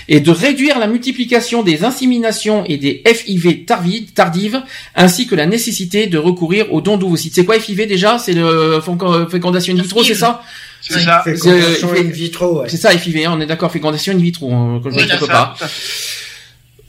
et 0.08 0.18
de 0.18 0.30
réduire 0.32 0.80
la 0.80 0.88
multiplication 0.88 1.62
des 1.62 1.84
inséminations 1.84 2.64
et 2.66 2.78
des 2.78 3.00
FIV 3.06 3.64
tardi- 3.64 4.06
tardives 4.06 4.60
ainsi 4.96 5.28
que 5.28 5.36
la 5.36 5.46
nécessité 5.46 6.08
de 6.08 6.18
recourir 6.18 6.72
aux 6.72 6.80
dons 6.80 6.96
d'ovocytes. 6.96 7.34
C'est 7.36 7.44
quoi 7.44 7.60
FIV 7.60 7.86
déjà? 7.86 8.18
C'est 8.18 8.32
le 8.32 8.80
fécond- 8.80 9.28
fécondation 9.30 9.72
in 9.74 9.80
vitro, 9.82 10.02
c'est 10.02 10.14
ça? 10.14 10.42
C'est 10.80 11.00
ça. 11.00 11.22
Fécondation 11.24 11.90
C'est- 11.94 12.00
in 12.00 12.10
vitro, 12.10 12.60
ouais. 12.62 12.68
C'est 12.68 12.76
ça 12.76 12.90
FIV, 12.90 13.24
hein, 13.26 13.32
on 13.36 13.40
est 13.40 13.46
d'accord, 13.46 13.70
fécondation 13.70 14.12
in 14.12 14.18
vitro, 14.18 14.52
hein, 14.52 14.80
que 14.82 14.90
je 14.90 14.96
ne 14.96 15.00
c'est 15.00 15.26
pas. 15.28 15.54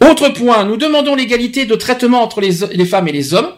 Autre 0.09 0.29
point, 0.29 0.63
nous 0.65 0.77
demandons 0.77 1.15
l'égalité 1.15 1.65
de 1.65 1.75
traitement 1.75 2.23
entre 2.23 2.41
les, 2.41 2.51
les 2.73 2.85
femmes 2.85 3.07
et 3.07 3.11
les 3.11 3.33
hommes, 3.33 3.49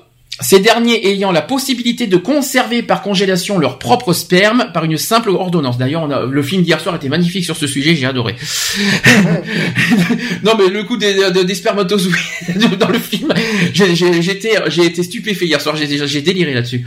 ces 0.42 0.60
derniers 0.60 1.10
ayant 1.10 1.32
la 1.32 1.42
possibilité 1.42 2.08
de 2.08 2.18
conserver 2.18 2.82
par 2.82 3.02
congélation 3.02 3.58
leur 3.58 3.80
propre 3.80 4.14
sperme 4.14 4.72
par 4.74 4.86
une 4.86 4.98
simple 4.98 5.30
ordonnance. 5.30 5.78
D'ailleurs, 5.78 6.26
le 6.26 6.44
film 6.44 6.64
d'hier 6.64 6.80
soir 6.80 6.96
était 6.96 7.10
magnifique 7.10 7.44
sur 7.44 7.58
ce 7.58 7.68
sujet, 7.68 7.96
j'ai 7.96 8.06
adoré. 8.06 8.36
non 10.44 10.54
mais 10.58 10.70
le 10.70 10.84
coup 10.84 10.98
des, 10.98 11.32
des, 11.32 11.44
des 11.44 11.56
spermatozoïdes 11.56 12.16
dans 12.80 12.90
le 12.90 13.00
film, 13.00 13.34
j'ai 13.74 14.32
été, 14.32 15.04
stupéfait 15.04 15.46
hier 15.46 15.62
soir, 15.62 15.76
j'ai 15.76 16.22
déliré 16.22 16.54
là-dessus. 16.54 16.86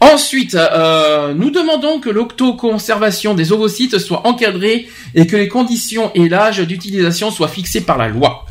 Ensuite, 0.00 0.54
euh, 0.54 1.34
nous 1.34 1.50
demandons 1.50 2.00
que 2.00 2.08
l'autoconservation 2.08 3.34
des 3.34 3.52
ovocytes 3.52 3.98
soit 3.98 4.26
encadrée 4.26 4.88
et 5.14 5.26
que 5.26 5.36
les 5.36 5.48
conditions 5.48 6.10
et 6.14 6.28
l'âge 6.28 6.60
d'utilisation 6.60 7.30
soient 7.30 7.48
fixés 7.48 7.82
par 7.82 7.98
la 7.98 8.08
loi. 8.08 8.46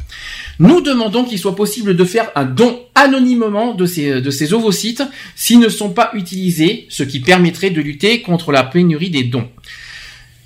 Nous 0.59 0.81
demandons 0.81 1.23
qu'il 1.23 1.39
soit 1.39 1.55
possible 1.55 1.95
de 1.95 2.03
faire 2.03 2.31
un 2.35 2.43
don 2.43 2.81
anonymement 2.93 3.73
de 3.73 3.85
ces, 3.85 4.19
de 4.21 4.29
ces 4.29 4.53
ovocytes 4.53 5.03
s'ils 5.35 5.59
ne 5.59 5.69
sont 5.69 5.91
pas 5.91 6.11
utilisés, 6.13 6.85
ce 6.89 7.03
qui 7.03 7.21
permettrait 7.21 7.69
de 7.69 7.81
lutter 7.81 8.21
contre 8.21 8.51
la 8.51 8.63
pénurie 8.63 9.09
des 9.09 9.23
dons. 9.23 9.47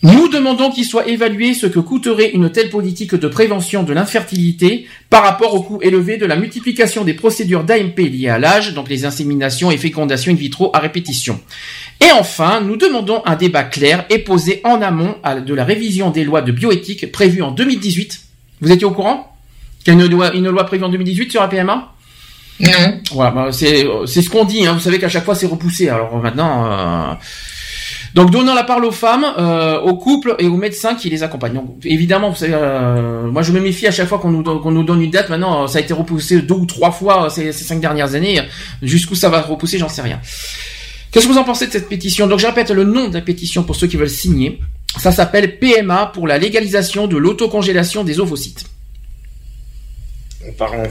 Nous 0.03 0.27
demandons 0.27 0.69
qu'il 0.69 0.83
soit 0.83 1.07
évalué 1.07 1.53
ce 1.53 1.65
que 1.65 1.79
coûterait 1.79 2.31
une 2.31 2.51
telle 2.51 2.69
politique 2.69 3.15
de 3.15 3.27
prévention 3.29 3.83
de 3.83 3.93
l'infertilité 3.93 4.85
par 5.09 5.23
rapport 5.23 5.55
au 5.55 5.63
coût 5.63 5.79
élevé 5.81 6.17
de 6.17 6.25
la 6.25 6.35
multiplication 6.35 7.05
des 7.05 7.13
procédures 7.13 7.63
d'AMP 7.63 7.97
liées 7.97 8.27
à 8.27 8.37
l'âge, 8.37 8.73
donc 8.73 8.89
les 8.89 9.05
inséminations 9.05 9.71
et 9.71 9.77
fécondations 9.77 10.33
in 10.33 10.35
vitro 10.35 10.71
à 10.73 10.79
répétition. 10.79 11.39
Et 12.01 12.11
enfin, 12.11 12.59
nous 12.59 12.75
demandons 12.75 13.21
un 13.25 13.37
débat 13.37 13.63
clair 13.63 14.05
et 14.09 14.19
posé 14.19 14.59
en 14.65 14.81
amont 14.81 15.15
de 15.23 15.53
la 15.53 15.63
révision 15.63 16.11
des 16.11 16.25
lois 16.25 16.41
de 16.41 16.51
bioéthique 16.51 17.09
prévues 17.11 17.41
en 17.41 17.51
2018. 17.51 18.19
Vous 18.59 18.71
étiez 18.73 18.85
au 18.85 18.91
courant? 18.91 19.32
Qu'il 19.83 19.93
y 19.93 20.01
a 20.01 20.05
une 20.05 20.09
loi, 20.09 20.33
une 20.33 20.49
loi 20.49 20.65
prévue 20.65 20.83
en 20.83 20.89
2018 20.89 21.31
sur 21.31 21.41
la 21.41 21.47
PMA 21.47 21.93
Non. 22.59 22.69
voilà, 23.11 23.31
bah, 23.31 23.47
c'est 23.51 23.85
c'est 24.05 24.21
ce 24.21 24.29
qu'on 24.29 24.45
dit. 24.45 24.65
Hein. 24.65 24.73
Vous 24.73 24.79
savez 24.79 24.99
qu'à 24.99 25.09
chaque 25.09 25.25
fois 25.25 25.35
c'est 25.35 25.47
repoussé. 25.47 25.89
Alors 25.89 26.15
maintenant, 26.17 26.65
euh, 26.65 27.13
donc 28.13 28.29
donnant 28.29 28.53
la 28.53 28.63
parole 28.63 28.85
aux 28.85 28.91
femmes, 28.91 29.25
euh, 29.39 29.79
aux 29.81 29.95
couples 29.95 30.35
et 30.37 30.47
aux 30.47 30.55
médecins 30.55 30.93
qui 30.93 31.09
les 31.09 31.23
accompagnent. 31.23 31.55
Donc 31.55 31.77
évidemment, 31.83 32.29
vous 32.29 32.35
savez, 32.35 32.53
euh, 32.53 33.23
moi 33.23 33.41
je 33.41 33.51
me 33.51 33.59
méfie 33.59 33.87
à 33.87 33.91
chaque 33.91 34.07
fois 34.07 34.19
qu'on 34.19 34.29
nous 34.29 34.43
nous 34.43 34.83
donne 34.83 35.01
une 35.01 35.09
date. 35.09 35.29
Maintenant, 35.29 35.67
ça 35.67 35.79
a 35.79 35.81
été 35.81 35.93
repoussé 35.93 36.41
deux 36.43 36.53
ou 36.53 36.65
trois 36.65 36.91
fois 36.91 37.25
euh, 37.25 37.29
ces, 37.29 37.51
ces 37.51 37.63
cinq 37.63 37.81
dernières 37.81 38.13
années. 38.13 38.39
Jusqu'où 38.83 39.15
ça 39.15 39.29
va 39.29 39.41
repousser, 39.41 39.79
j'en 39.79 39.89
sais 39.89 40.03
rien. 40.03 40.19
Qu'est-ce 41.11 41.27
que 41.27 41.31
vous 41.31 41.39
en 41.39 41.43
pensez 41.43 41.67
de 41.67 41.71
cette 41.71 41.89
pétition? 41.89 42.27
Donc 42.27 42.39
je 42.39 42.45
répète 42.45 42.69
le 42.69 42.83
nom 42.83 43.07
de 43.09 43.15
la 43.15 43.21
pétition 43.21 43.63
pour 43.63 43.75
ceux 43.75 43.87
qui 43.87 43.97
veulent 43.97 44.09
signer. 44.09 44.59
Ça 44.99 45.11
s'appelle 45.11 45.57
PMA 45.57 46.11
pour 46.13 46.27
la 46.27 46.37
légalisation 46.37 47.07
de 47.07 47.17
l'autocongélation 47.17 48.03
des 48.03 48.19
ovocytes. 48.19 48.65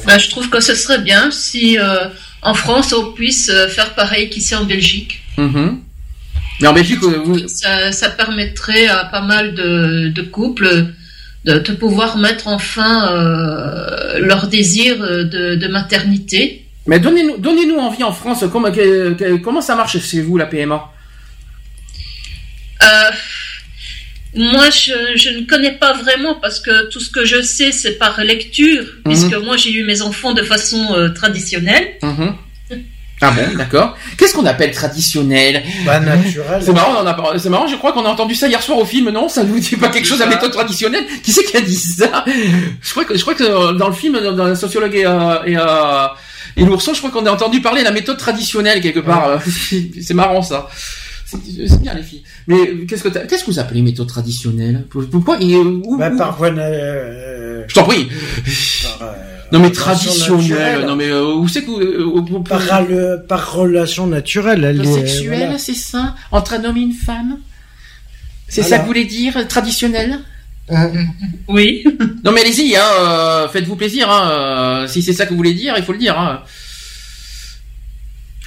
Bah, 0.07 0.19
je 0.19 0.29
trouve 0.31 0.49
que 0.51 0.61
ce 0.61 0.75
serait 0.75 1.01
bien 1.01 1.31
si 1.31 1.79
euh, 1.79 2.07
en 2.43 2.55
France 2.55 2.93
on 2.93 3.13
puisse 3.13 3.49
euh, 3.49 3.69
faire 3.69 3.95
pareil 3.95 4.29
qu'ici 4.31 4.55
en 4.55 4.65
Belgique. 4.65 5.23
Mhm. 5.39 5.81
Mais 6.61 6.69
en 6.69 6.73
Belgique, 6.73 7.03
euh, 7.03 7.19
vous- 7.25 7.49
Ça, 7.49 7.93
ça 7.93 8.11
permettrait 8.11 8.87
à 8.87 9.05
pas 9.07 9.21
mal 9.23 9.55
de, 9.55 10.09
de 10.09 10.23
couples 10.23 10.87
de, 11.45 11.59
de 11.59 11.73
pouvoir 11.73 12.19
mettre 12.19 12.47
enfin 12.49 13.13
euh, 13.13 14.19
leur 14.21 14.47
désir 14.47 14.97
de, 14.99 15.55
de 15.57 15.69
maternité. 15.69 16.65
Mais 16.87 17.01
donnez-nous, 17.01 17.77
envie 17.79 18.03
en 18.05 18.13
France. 18.13 18.45
Comment, 18.53 18.71
que- 18.71 19.13
que- 19.15 19.37
comment 19.39 19.61
ça 19.61 19.75
marche 19.77 19.99
chez 20.01 20.21
vous 20.21 20.37
la 20.37 20.47
PMA 20.47 20.89
Euh, 22.83 23.11
moi, 24.35 24.71
je, 24.71 24.93
je 25.17 25.31
ne 25.31 25.47
connais 25.47 25.73
pas 25.73 25.93
vraiment 25.93 26.35
parce 26.41 26.59
que 26.61 26.89
tout 26.91 27.01
ce 27.01 27.11
que 27.11 27.25
je 27.25 27.43
sais, 27.43 27.71
c'est 27.73 27.93
par 27.99 28.21
lecture, 28.25 28.83
Mhm. 29.05 29.13
puisque 29.13 29.35
moi, 29.35 29.57
j'ai 29.57 29.73
eu 29.73 29.85
mes 29.85 30.01
enfants 30.03 30.33
de 30.33 30.43
façon 30.43 30.95
euh, 30.95 31.09
traditionnelle. 31.11 31.93
Mhm. 32.03 32.35
Ah 33.25 33.31
bon, 33.31 33.57
d'accord. 33.57 33.97
Qu'est-ce 34.19 34.35
qu'on 34.35 34.47
appelle 34.47 34.73
traditionnel? 34.73 35.63
Bah, 35.87 36.01
naturel. 36.01 36.61
C'est 36.61 36.73
marrant, 36.73 36.95
on 36.97 37.07
en 37.07 37.07
a 37.07 37.39
c'est 37.39 37.51
marrant, 37.51 37.69
je 37.69 37.77
crois 37.77 37.93
qu'on 37.93 38.05
a 38.05 38.09
entendu 38.09 38.35
ça 38.35 38.49
hier 38.49 38.61
soir 38.61 38.79
au 38.79 38.85
film, 38.85 39.11
non? 39.11 39.29
Ça 39.29 39.45
ne 39.45 39.49
vous 39.49 39.61
dit 39.61 39.77
pas 39.77 39.91
quelque 39.91 40.07
chose 40.09 40.21
à 40.21 40.25
ça. 40.25 40.31
méthode 40.31 40.51
traditionnelle? 40.51 41.05
Qui 41.23 41.31
c'est 41.31 41.45
qui 41.45 41.57
a 41.57 41.61
dit 41.61 41.77
ça? 41.77 42.25
Je 42.27 42.91
crois 42.91 43.05
que, 43.05 43.17
je 43.17 43.21
crois 43.23 43.35
que 43.37 43.79
dans 43.79 43.87
le 43.87 43.95
film, 43.95 44.19
dans, 44.19 44.47
la 44.49 44.57
sociologue 44.57 44.97
et, 44.97 45.07
euh, 45.07 45.37
et, 45.47 45.57
euh, 45.57 46.07
et 46.57 46.65
l'ourson, 46.65 46.95
je 46.95 46.99
crois 46.99 47.13
qu'on 47.13 47.25
a 47.27 47.31
entendu 47.31 47.61
parler 47.61 47.83
de 47.83 47.85
la 47.87 47.93
méthode 47.93 48.17
traditionnelle 48.19 48.81
quelque 48.81 48.99
part. 48.99 49.41
C'est 50.03 50.15
marrant 50.15 50.43
ça. 50.43 50.69
C'est 51.69 51.81
bien 51.81 51.95
les 51.95 52.03
filles. 52.03 52.23
Mais 52.47 52.85
qu'est-ce 52.89 53.03
que 53.05 53.09
qu'est-ce 53.09 53.45
que 53.45 53.51
vous 53.51 53.59
appelez 53.59 53.83
méthode 53.83 54.09
traditionnelle? 54.09 54.85
Pour- 54.91 55.09
Pourquoi 55.09 55.41
et, 55.41 55.55
euh, 55.55 55.81
où- 55.85 55.97
Bah, 55.97 56.11
où- 56.13 56.17
par 56.17 56.37
voie, 56.37 56.51
na- 56.51 56.63
euh, 56.63 57.65
Je 57.69 57.75
t'en 57.75 57.85
prie. 57.85 58.07
par, 58.07 59.09
euh, 59.09 59.13
Non 59.53 59.59
mais 59.61 59.69
relation 59.69 59.83
traditionnelle. 59.83 60.39
naturelle. 60.41 60.87
Non 60.87 60.97
mais 60.97 61.09
euh, 61.09 61.35
où 61.35 61.49
c'est 61.49 61.63
que 61.63 61.67
vous- 61.67 61.81
euh, 61.81 62.05
où- 62.05 62.19
où- 62.19 62.43
Par, 62.43 62.83
le- 62.83 63.23
par 63.29 63.53
relation 63.55 64.07
naturelle. 64.07 64.65
Elle 64.65 64.81
est, 64.81 64.93
sexuelle, 64.93 65.39
voilà. 65.39 65.59
c'est 65.59 65.75
ça 65.75 66.15
Entre 66.31 66.55
un 66.55 66.65
homme 66.65 66.77
et 66.77 66.81
une 66.81 66.93
femme? 66.93 67.39
C'est 68.49 68.63
ça 68.63 68.77
que 68.79 68.83
vous 68.83 68.89
voulez 68.89 69.05
dire 69.07 69.47
Traditionnel? 69.49 70.19
Oui. 71.49 71.85
Non 72.25 72.31
mais 72.33 72.41
allez-y, 72.43 72.77
hein, 72.77 72.83
euh, 73.01 73.49
faites-vous 73.49 73.77
plaisir. 73.77 74.09
Hein, 74.11 74.31
euh, 74.31 74.87
si 74.87 75.03
c'est 75.03 75.13
ça 75.13 75.25
que 75.27 75.31
vous 75.31 75.37
voulez 75.37 75.55
dire, 75.55 75.75
il 75.77 75.83
faut 75.83 75.93
le 75.93 75.99
dire. 75.99 76.19
Hein. 76.19 76.43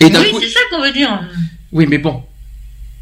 Et 0.02 0.06
Oui, 0.06 0.32
coup- 0.32 0.40
c'est 0.42 0.50
ça 0.50 0.60
qu'on 0.70 0.82
veut 0.82 0.92
dire. 0.92 1.24
oui, 1.72 1.86
mais 1.90 1.98
bon, 1.98 2.22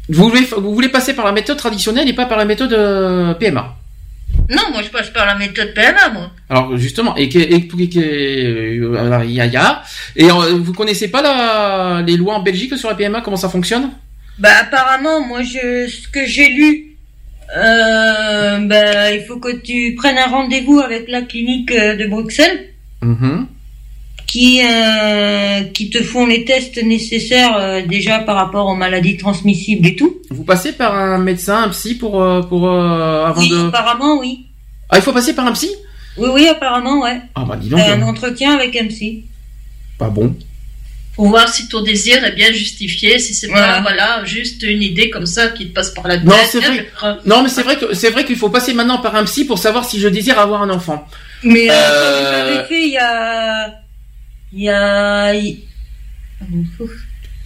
vous 0.08 0.28
voulez, 0.28 0.46
vous 0.56 0.74
voulez 0.74 0.88
passer 0.88 1.14
par 1.14 1.24
la 1.24 1.32
méthode 1.32 1.56
traditionnelle 1.56 2.08
et 2.08 2.12
pas 2.12 2.26
par 2.26 2.38
la 2.38 2.44
méthode 2.44 2.72
euh, 2.72 3.34
PMA. 3.34 3.76
Non, 4.50 4.62
moi 4.72 4.82
je 4.82 4.88
passe 4.90 5.10
par 5.10 5.24
la 5.26 5.36
méthode 5.36 5.72
PMA, 5.74 6.10
moi. 6.12 6.30
Alors 6.50 6.76
justement, 6.76 7.16
et 7.16 7.24
et 7.24 7.28
que- 7.68 7.98
euh, 7.98 8.96
alors, 8.98 9.22
y 9.24 9.40
a, 9.40 9.46
il 9.46 9.52
y 9.52 9.56
a- 9.56 9.82
et 10.16 10.24
euh, 10.30 10.58
vous 10.60 10.72
connaissez 10.74 11.08
pas 11.08 11.22
la, 11.22 12.02
les 12.06 12.16
lois 12.16 12.34
en 12.34 12.42
Belgique 12.42 12.76
sur 12.76 12.88
la 12.90 12.94
PMA, 12.94 13.20
comment 13.22 13.36
ça 13.36 13.48
fonctionne? 13.48 13.90
Bah 14.38 14.50
apparemment, 14.62 15.20
moi 15.26 15.42
je 15.42 15.86
ce 15.88 16.08
que 16.08 16.26
j'ai 16.26 16.48
lu, 16.48 16.96
euh, 17.56 18.58
bah 18.66 19.12
il 19.12 19.24
faut 19.26 19.38
que 19.38 19.54
tu 19.56 19.94
prennes 19.96 20.18
un 20.18 20.26
rendez-vous 20.28 20.80
avec 20.80 21.08
la 21.08 21.22
clinique 21.22 21.72
de 21.72 22.06
Bruxelles 22.08 22.70
Mhm. 23.02 23.46
Qui 24.26 24.60
euh, 24.64 25.62
qui 25.74 25.90
te 25.90 26.02
font 26.02 26.26
les 26.26 26.44
tests 26.44 26.82
nécessaires 26.82 27.56
euh, 27.56 27.82
déjà 27.86 28.18
par 28.20 28.36
rapport 28.36 28.66
aux 28.66 28.74
maladies 28.74 29.16
transmissibles 29.16 29.86
et 29.86 29.96
tout. 29.96 30.16
Vous 30.30 30.44
passez 30.44 30.72
par 30.72 30.94
un 30.96 31.18
médecin, 31.18 31.62
un 31.62 31.68
psy 31.68 31.94
pour 31.94 32.20
euh, 32.22 32.42
pour 32.42 32.68
euh, 32.68 33.26
avant 33.26 33.40
Oui, 33.40 33.50
de. 33.50 33.68
apparemment 33.68 34.18
oui. 34.18 34.46
Ah, 34.90 34.96
il 34.98 35.02
faut 35.02 35.12
passer 35.12 35.34
par 35.34 35.46
un 35.46 35.52
psy? 35.52 35.70
Oui 36.16 36.28
oui, 36.32 36.48
apparemment 36.48 37.02
ouais. 37.02 37.20
Ah 37.34 37.44
bah 37.46 37.56
dis 37.56 37.68
donc. 37.68 37.80
Un 37.80 38.00
euh, 38.02 38.04
entretien 38.04 38.54
avec 38.54 38.74
un 38.76 38.86
psy. 38.86 39.24
Pas 39.98 40.08
bon. 40.08 40.34
Pour 41.14 41.28
voir 41.28 41.48
si 41.48 41.68
ton 41.68 41.80
désir 41.82 42.24
est 42.24 42.32
bien 42.34 42.50
justifié, 42.50 43.20
si 43.20 43.34
c'est 43.34 43.46
Voilà. 43.46 43.74
pas 43.74 43.82
voilà 43.82 44.24
juste 44.24 44.64
une 44.64 44.82
idée 44.82 45.10
comme 45.10 45.26
ça 45.26 45.46
qui 45.48 45.68
te 45.68 45.72
passe 45.72 45.90
par 45.90 46.08
la 46.08 46.16
tête. 46.16 46.24
Non, 46.26 46.34
c'est 46.50 46.58
vrai. 46.58 46.88
Non, 47.24 47.42
mais 47.44 47.48
c'est 47.48 47.62
vrai 47.62 47.76
que 47.76 47.94
c'est 47.94 48.10
vrai 48.10 48.24
qu'il 48.24 48.34
faut 48.34 48.48
passer 48.50 48.74
maintenant 48.74 48.98
par 48.98 49.14
un 49.14 49.22
psy 49.24 49.44
pour 49.44 49.58
savoir 49.58 49.84
si 49.88 50.00
je 50.00 50.08
désire 50.08 50.40
avoir 50.40 50.62
un 50.62 50.70
enfant. 50.70 51.06
Mais 51.44 51.68
euh, 51.70 51.74
Euh, 51.74 52.54
l'avais 52.56 52.66
fait 52.68 52.82
il 52.82 52.92
y 52.94 52.98
a 52.98 53.72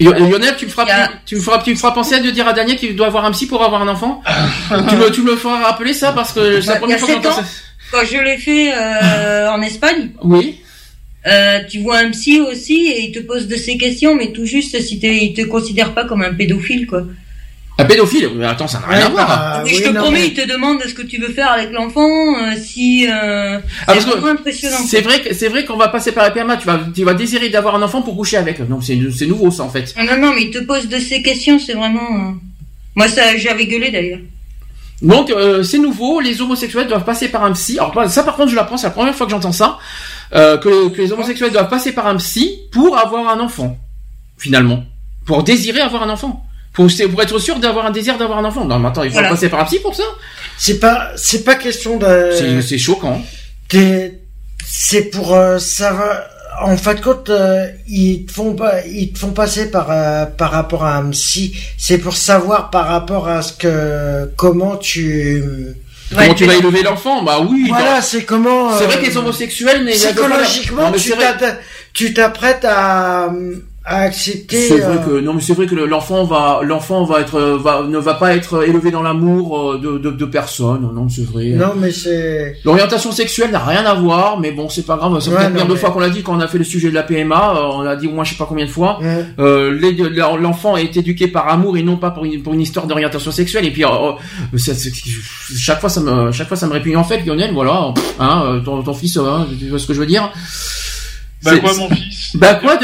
il 0.00 0.06
y 0.06 0.08
a 0.08 0.18
Lionel, 0.18 0.54
tu 0.56 0.66
me 0.66 0.70
feras, 0.70 1.08
tu 1.26 1.36
me 1.36 1.40
feras, 1.40 1.62
tu 1.62 1.70
me 1.70 1.74
feras 1.76 1.90
penser 1.92 2.14
à 2.14 2.20
de 2.20 2.30
dire 2.30 2.46
à 2.46 2.52
Daniel 2.52 2.76
qu'il 2.76 2.94
doit 2.94 3.06
avoir 3.08 3.24
un 3.24 3.32
psy 3.32 3.46
pour 3.46 3.64
avoir 3.64 3.82
un 3.82 3.88
enfant. 3.88 4.22
tu 4.88 4.96
me, 4.96 5.10
tu 5.10 5.22
me 5.22 5.30
le 5.32 5.36
feras 5.36 5.62
rappeler 5.62 5.92
ça 5.92 6.12
parce 6.12 6.32
que 6.32 6.60
c'est 6.60 6.66
la 6.68 6.74
Bah, 6.74 6.80
première 6.80 6.98
fois 7.00 7.08
que 7.16 7.28
quand 7.90 8.04
je 8.04 8.18
l'ai 8.22 8.36
fait 8.38 8.72
euh, 8.74 9.50
en 9.50 9.60
Espagne. 9.62 10.10
Oui. 10.22 10.60
Euh, 11.26 11.58
tu 11.68 11.80
vois 11.80 11.98
un 11.98 12.10
psy 12.10 12.40
aussi 12.40 12.86
et 12.86 13.06
il 13.06 13.12
te 13.12 13.18
pose 13.18 13.48
de 13.48 13.56
ces 13.56 13.76
questions, 13.76 14.14
mais 14.14 14.32
tout 14.32 14.46
juste 14.46 14.80
si 14.80 14.98
t'es- 15.00 15.16
il 15.26 15.34
te 15.34 15.42
considère 15.42 15.92
pas 15.92 16.04
comme 16.04 16.22
un 16.22 16.32
pédophile, 16.32 16.86
quoi. 16.86 17.02
Un 17.80 17.84
pédophile. 17.84 18.28
Mais 18.34 18.44
attends, 18.44 18.66
ça 18.66 18.80
n'a 18.80 18.88
rien 18.88 19.06
à 19.06 19.08
voir. 19.08 19.62
mais 19.64 19.70
oui, 19.70 19.76
je 19.78 19.84
te 19.84 19.88
non, 19.90 20.00
promets, 20.02 20.18
mais- 20.20 20.26
il 20.28 20.34
te 20.34 20.46
demande 20.48 20.82
ce 20.82 20.94
que 20.94 21.02
tu 21.02 21.18
veux 21.20 21.28
faire 21.32 21.52
avec 21.52 21.70
l'enfant, 21.70 22.08
euh, 22.42 22.56
si 22.60 23.06
euh, 23.08 23.58
Ah, 23.58 23.60
c'est 23.60 23.84
parce 23.86 24.04
que 24.04 24.10
vraiment 24.10 24.26
impressionnant. 24.32 24.76
C'est 24.86 25.00
vrai 25.00 25.22
c'est 25.32 25.48
vrai 25.48 25.64
qu'on 25.64 25.76
va 25.76 25.88
passer 25.88 26.10
par 26.12 26.24
la 26.24 26.30
PMA. 26.32 26.56
Tu 26.56 26.66
vas, 26.66 26.80
tu 26.94 27.04
vas 27.04 27.14
désirer 27.14 27.48
d'avoir 27.50 27.76
un 27.76 27.82
enfant 27.82 28.02
pour 28.02 28.16
coucher 28.16 28.36
avec. 28.36 28.58
Non, 28.68 28.80
c'est 28.80 28.98
c'est 29.16 29.26
nouveau 29.26 29.50
ça 29.52 29.62
en 29.62 29.68
fait. 29.70 29.94
Ah, 29.96 30.04
Non, 30.04 30.18
non, 30.26 30.34
mais 30.34 30.42
il 30.42 30.50
te 30.50 30.58
pose 30.58 30.88
de 30.88 30.98
ces 30.98 31.22
questions, 31.22 31.58
c'est 31.58 31.74
vraiment. 31.74 32.00
euh, 32.30 32.32
Moi, 32.96 33.06
ça, 33.08 33.36
j'avais 33.36 33.66
gueulé 33.66 33.90
d'ailleurs. 33.92 34.20
Donc 35.00 35.30
euh, 35.30 35.62
c'est 35.62 35.78
nouveau. 35.78 36.18
Les 36.20 36.40
homosexuels 36.42 36.88
doivent 36.88 37.04
passer 37.04 37.28
par 37.28 37.44
un 37.44 37.52
psy. 37.52 37.78
Alors 37.78 38.10
ça, 38.10 38.24
par 38.24 38.34
contre, 38.34 38.50
je 38.50 38.56
l'apprends. 38.56 38.76
C'est 38.76 38.88
la 38.88 38.92
première 38.92 39.14
fois 39.14 39.26
que 39.26 39.30
j'entends 39.30 39.52
ça. 39.52 39.78
Euh, 40.34 40.58
que, 40.58 40.88
que 40.88 41.00
les 41.00 41.12
homosexuels 41.12 41.52
doivent 41.52 41.68
passer 41.70 41.92
par 41.92 42.08
un 42.08 42.16
psy 42.16 42.58
pour 42.72 42.98
avoir 42.98 43.28
un 43.28 43.38
enfant. 43.38 43.78
Finalement, 44.36 44.82
pour 45.24 45.44
désirer 45.44 45.80
avoir 45.80 46.02
un 46.02 46.10
enfant. 46.10 46.44
Pour, 46.78 47.22
être 47.22 47.38
sûr 47.38 47.58
d'avoir 47.58 47.86
un 47.86 47.90
désir 47.90 48.16
d'avoir 48.16 48.38
un 48.38 48.44
enfant. 48.44 48.64
Non, 48.64 48.78
mais 48.78 48.88
attends, 48.88 49.02
il 49.02 49.10
faut 49.10 49.14
Voilà. 49.14 49.30
passer 49.30 49.48
par 49.48 49.60
un 49.60 49.64
psy 49.64 49.80
pour 49.80 49.94
ça. 49.94 50.04
C'est 50.56 50.78
pas, 50.78 51.10
c'est 51.16 51.42
pas 51.44 51.56
question 51.56 51.96
de. 51.98 52.30
C'est 52.36 52.62
c'est 52.62 52.78
choquant. 52.78 53.20
T'es- 53.68 54.20
c'est 54.66 55.04
pour 55.04 55.34
euh, 55.34 55.58
savoir. 55.58 56.20
En 56.60 56.76
fin 56.76 56.94
de 56.94 57.00
compte, 57.00 57.30
euh, 57.30 57.68
ils 57.86 58.26
te 58.26 58.32
font 58.32 58.54
pas, 58.54 58.84
ils 58.84 59.12
te 59.12 59.18
font 59.18 59.30
passer 59.30 59.70
par 59.70 59.88
euh, 59.90 60.26
par 60.26 60.50
rapport 60.50 60.84
à 60.84 60.96
un 60.96 61.10
psy. 61.10 61.54
C'est 61.76 61.98
pour 61.98 62.16
savoir 62.16 62.70
par 62.70 62.86
rapport 62.88 63.28
à 63.28 63.42
ce 63.42 63.52
que 63.52 64.30
comment 64.36 64.76
tu. 64.76 65.42
Comment 66.10 66.34
tu 66.34 66.46
vas 66.46 66.54
élever 66.54 66.82
l'enfant? 66.82 67.22
Bah 67.22 67.38
oui. 67.40 67.66
Voilà, 67.68 68.00
c'est 68.02 68.24
comment. 68.24 68.76
C'est 68.76 68.84
euh, 68.84 68.86
vrai 68.86 69.00
que 69.00 69.06
les 69.06 69.16
homosexuels 69.16 69.84
n'élèvent 69.84 70.14
pas 70.14 70.22
psychologiquement, 70.42 70.82
Non, 70.84 70.90
mais 70.92 71.56
tu 71.92 72.14
t'apprêtes 72.14 72.64
à 72.64 73.30
à 73.90 74.02
accepter. 74.02 74.68
C'est 74.68 74.80
vrai 74.80 74.96
euh, 74.96 75.18
que 75.18 75.20
non 75.20 75.32
mais 75.32 75.40
c'est 75.40 75.54
vrai 75.54 75.66
que 75.66 75.74
le- 75.74 75.86
l'enfant 75.86 76.24
va 76.24 76.60
l'enfant 76.62 77.04
va 77.04 77.20
être 77.20 77.40
va 77.40 77.84
ne 77.88 77.96
va 77.98 78.14
pas 78.14 78.36
être 78.36 78.62
élevé 78.68 78.90
dans 78.90 79.02
l'amour 79.02 79.58
euh, 79.72 79.78
de, 79.78 79.96
de 79.98 80.10
de 80.10 80.24
personne 80.26 80.82
non 80.94 81.08
c'est 81.08 81.24
vrai 81.26 81.46
Non, 81.56 81.72
mais 81.76 81.90
c'est. 81.90 82.56
l'orientation 82.64 83.12
sexuelle 83.12 83.50
n'a 83.50 83.64
rien 83.64 83.84
à 83.86 83.94
voir 83.94 84.38
mais 84.40 84.52
bon 84.52 84.68
c'est 84.68 84.84
pas 84.84 84.96
grave 84.96 85.18
ça 85.20 85.30
fait 85.30 85.36
Ouais, 85.38 85.44
combien 85.44 85.62
non, 85.62 85.68
de 85.68 85.72
mais- 85.74 85.78
fois 85.80 85.90
qu'on 85.90 86.00
l'a 86.00 86.10
dit 86.10 86.22
quand 86.22 86.36
on 86.36 86.40
a 86.40 86.48
fait 86.48 86.58
le 86.58 86.64
sujet 86.64 86.90
de 86.90 86.94
la 86.94 87.02
PMA 87.02 87.54
euh, 87.56 87.60
on 87.72 87.80
l'a 87.82 87.96
dit 87.96 88.06
au 88.06 88.10
moins 88.12 88.24
je 88.24 88.32
sais 88.32 88.36
pas 88.36 88.46
combien 88.46 88.66
de 88.66 88.70
fois 88.70 88.98
Ouais. 89.00 89.24
euh, 89.38 90.36
l'enfant 90.38 90.76
est 90.76 90.94
éduqué 90.96 91.26
par 91.28 91.48
amour 91.48 91.78
et 91.78 91.82
non 91.82 91.96
pas 91.96 92.10
pour 92.10 92.24
une, 92.26 92.42
pour 92.42 92.52
une 92.52 92.60
histoire 92.60 92.86
d'orientation 92.86 93.32
sexuelle 93.32 93.64
et 93.64 93.70
puis 93.70 93.84
euh, 93.84 93.88
ça- 94.58 94.72
chaque 95.56 95.80
fois 95.80 95.88
ça 95.88 96.00
me 96.00 96.30
chaque 96.32 96.48
fois 96.48 96.56
ça 96.58 96.66
me 96.66 96.72
répugne 96.74 96.96
en 96.98 97.04
fait 97.04 97.24
Lionel 97.24 97.52
voilà 97.54 97.94
hein, 98.18 98.60
ton, 98.64 98.82
ton 98.82 98.92
fils 98.92 99.16
hein, 99.16 99.46
tu 99.58 99.68
vois 99.70 99.78
ce 99.78 99.86
que 99.86 99.94
je 99.94 100.00
veux 100.00 100.06
dire? 100.06 100.30
Bah 101.44 101.52
C'est- 101.52 101.60
quoi, 101.60 101.74
mon 101.76 101.88
fils? 101.90 102.36
Bah 102.36 102.54
quoi 102.54 102.78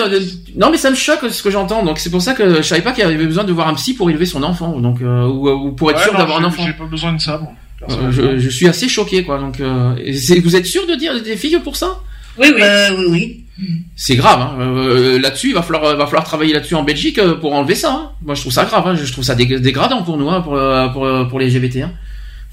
Non 0.57 0.70
mais 0.70 0.76
ça 0.76 0.91
me 0.91 0.94
choque 0.94 1.28
ce 1.31 1.42
que 1.42 1.50
j'entends. 1.50 1.84
Donc 1.84 1.99
c'est 1.99 2.10
pour 2.10 2.23
ça 2.23 2.34
que 2.34 2.57
je 2.57 2.62
savais 2.62 2.83
pas 2.83 2.92
qu'il 2.92 3.02
y 3.02 3.07
avait 3.07 3.26
besoin 3.26 3.44
de 3.44 3.52
voir 3.52 3.68
un 3.68 3.74
psy 3.74 3.94
pour 3.94 4.08
élever 4.10 4.26
son 4.26 4.42
enfant. 4.42 4.78
Donc 4.81 5.00
euh, 5.02 5.26
ou, 5.26 5.49
ou 5.50 5.73
pour 5.73 5.91
être 5.91 5.99
Ouais, 5.99 6.05
sûr 6.05 6.16
d'avoir 6.16 6.39
un 6.41 6.44
enfant. 6.44 6.65
J'ai 6.66 6.73
pas 6.73 6.84
besoin 6.84 7.12
de 7.12 7.20
ça, 7.20 7.39
bon. 7.39 7.49
Euh, 7.91 8.10
je, 8.12 8.39
je 8.39 8.49
suis 8.49 8.66
assez 8.68 8.89
choqué 8.89 9.24
quoi. 9.24 9.39
Donc 9.39 9.60
euh, 9.60 9.94
vous 10.42 10.57
êtes 10.57 10.66
sûr 10.66 10.86
de 10.86 10.94
dire 10.94 11.20
des 11.23 11.36
filles 11.36 11.58
pour 11.62 11.76
ça? 11.76 11.99
Oui, 12.39 12.47
oui. 12.55 12.62
Euh, 12.62 12.89
oui, 12.99 13.05
oui. 13.10 13.41
C'est 13.94 14.16
grave. 14.16 14.41
Hein. 14.41 14.57
Euh, 14.60 15.18
là-dessus, 15.20 15.49
il 15.49 15.55
va 15.55 15.62
falloir 15.62 15.97
va 15.97 16.07
falloir 16.07 16.24
travailler 16.24 16.52
là-dessus 16.52 16.74
en 16.76 16.83
Belgique 16.83 17.18
euh, 17.18 17.34
pour 17.34 17.52
enlever 17.55 17.74
ça. 17.74 17.91
Hein. 17.92 18.10
Moi 18.24 18.34
je 18.34 18.41
trouve 18.41 18.52
ça 18.52 18.65
grave. 18.65 18.86
Hein. 18.86 18.94
Je 18.94 19.12
trouve 19.12 19.24
ça 19.24 19.34
dég- 19.34 19.58
dégradant 19.60 20.02
pour 20.02 20.16
nous, 20.16 20.31
hein, 20.31 20.41
pour, 20.41 20.55
euh, 20.57 20.89
pour 20.89 21.05
euh, 21.05 21.24
pour 21.24 21.39
les 21.41 21.49
LGBT. 21.50 21.83
Hein. 21.83 21.91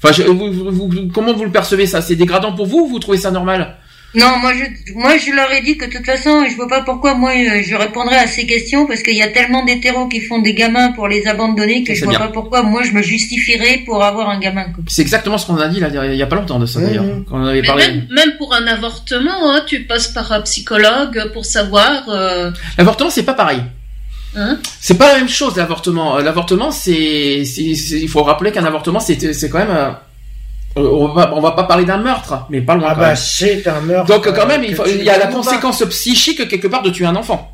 Enfin, 0.02 0.12
je- 0.12 0.22
vous, 0.24 0.52
vous- 0.52 0.70
vous- 0.72 1.08
comment 1.14 1.32
vous 1.32 1.44
le 1.44 1.50
percevez 1.50 1.86
ça? 1.86 2.02
C'est 2.02 2.16
dégradant 2.16 2.52
pour 2.52 2.66
vous 2.66 2.80
ou 2.80 2.88
vous 2.88 2.98
trouvez 2.98 3.18
ça 3.18 3.30
normal? 3.30 3.76
Non, 4.14 4.36
moi 4.42 4.52
je, 4.52 4.92
moi 4.92 5.16
je 5.16 5.32
leur 5.32 5.50
ai 5.52 5.62
dit 5.62 5.78
que 5.78 5.86
de 5.86 5.90
toute 5.92 6.04
façon, 6.04 6.44
je 6.48 6.54
vois 6.54 6.68
pas 6.68 6.82
pourquoi 6.82 7.14
moi 7.14 7.30
euh, 7.30 7.62
je 7.64 7.74
répondrais 7.74 8.18
à 8.18 8.26
ces 8.26 8.46
questions 8.46 8.86
parce 8.86 9.02
qu'il 9.02 9.16
y 9.16 9.22
a 9.22 9.28
tellement 9.28 9.64
d'hétéros 9.64 10.06
qui 10.08 10.20
font 10.20 10.40
des 10.40 10.52
gamins 10.52 10.92
pour 10.92 11.08
les 11.08 11.26
abandonner 11.26 11.82
que 11.82 11.94
je 11.94 12.04
vois 12.04 12.10
bien. 12.18 12.26
pas 12.26 12.28
pourquoi 12.28 12.62
moi 12.62 12.82
je 12.82 12.92
me 12.92 13.00
justifierais 13.00 13.82
pour 13.86 14.04
avoir 14.04 14.28
un 14.28 14.38
gamin. 14.38 14.66
C'est 14.88 15.00
exactement 15.02 15.38
ce 15.38 15.46
qu'on 15.46 15.56
a 15.56 15.68
dit 15.68 15.80
là 15.80 15.88
il 16.06 16.14
y 16.16 16.22
a 16.22 16.26
pas 16.26 16.36
longtemps 16.36 16.58
de 16.58 16.66
ça 16.66 16.80
d'ailleurs. 16.80 17.04
Quand 17.28 17.40
on 17.40 17.46
avait 17.46 17.62
Mais 17.62 17.66
parlé. 17.66 17.86
même, 17.88 18.06
même 18.10 18.36
pour 18.36 18.54
un 18.54 18.66
avortement, 18.66 19.50
hein, 19.54 19.62
tu 19.66 19.84
passes 19.84 20.08
par 20.08 20.30
un 20.30 20.42
psychologue 20.42 21.30
pour 21.32 21.46
savoir. 21.46 22.04
euh, 22.10 22.50
L'avortement, 22.76 23.08
c'est 23.10 23.22
pas 23.24 23.34
pareil. 23.34 23.62
Hein? 24.36 24.58
C'est 24.80 24.96
pas 24.98 25.12
la 25.12 25.18
même 25.20 25.28
chose 25.28 25.56
l'avortement. 25.56 26.16
Euh, 26.18 26.22
L'avortement, 26.22 26.70
c'est- 26.70 27.42
il 27.42 28.08
faut 28.08 28.22
rappeler 28.22 28.50
qu'un 28.52 28.64
avortement, 28.64 29.00
c'est, 29.00 29.32
c'est 29.34 29.48
quand 29.50 29.58
même. 29.58 29.70
euh, 29.70 29.90
euh, 30.76 30.88
on 30.92 31.08
va, 31.08 31.26
pas- 31.26 31.32
on 31.34 31.40
va 31.40 31.50
pas 31.52 31.64
parler 31.64 31.84
d'un 31.84 31.98
meurtre, 31.98 32.46
mais 32.50 32.60
pas 32.60 32.74
loin. 32.74 32.88
Ah 32.90 32.94
quand 32.94 33.00
bah 33.00 33.06
même. 33.08 33.16
c'est 33.16 33.66
un 33.66 33.80
meurtre. 33.80 34.08
Donc 34.12 34.24
quand 34.34 34.46
même, 34.46 34.62
euh, 34.62 34.66
il, 34.68 34.74
faut- 34.74 34.86
il 34.86 35.02
y 35.02 35.10
a 35.10 35.18
la 35.18 35.26
pas. 35.26 35.32
conséquence 35.32 35.82
psychique 35.90 36.48
quelque 36.48 36.68
part 36.68 36.82
de 36.82 36.90
tuer 36.90 37.06
un 37.06 37.16
enfant. 37.16 37.50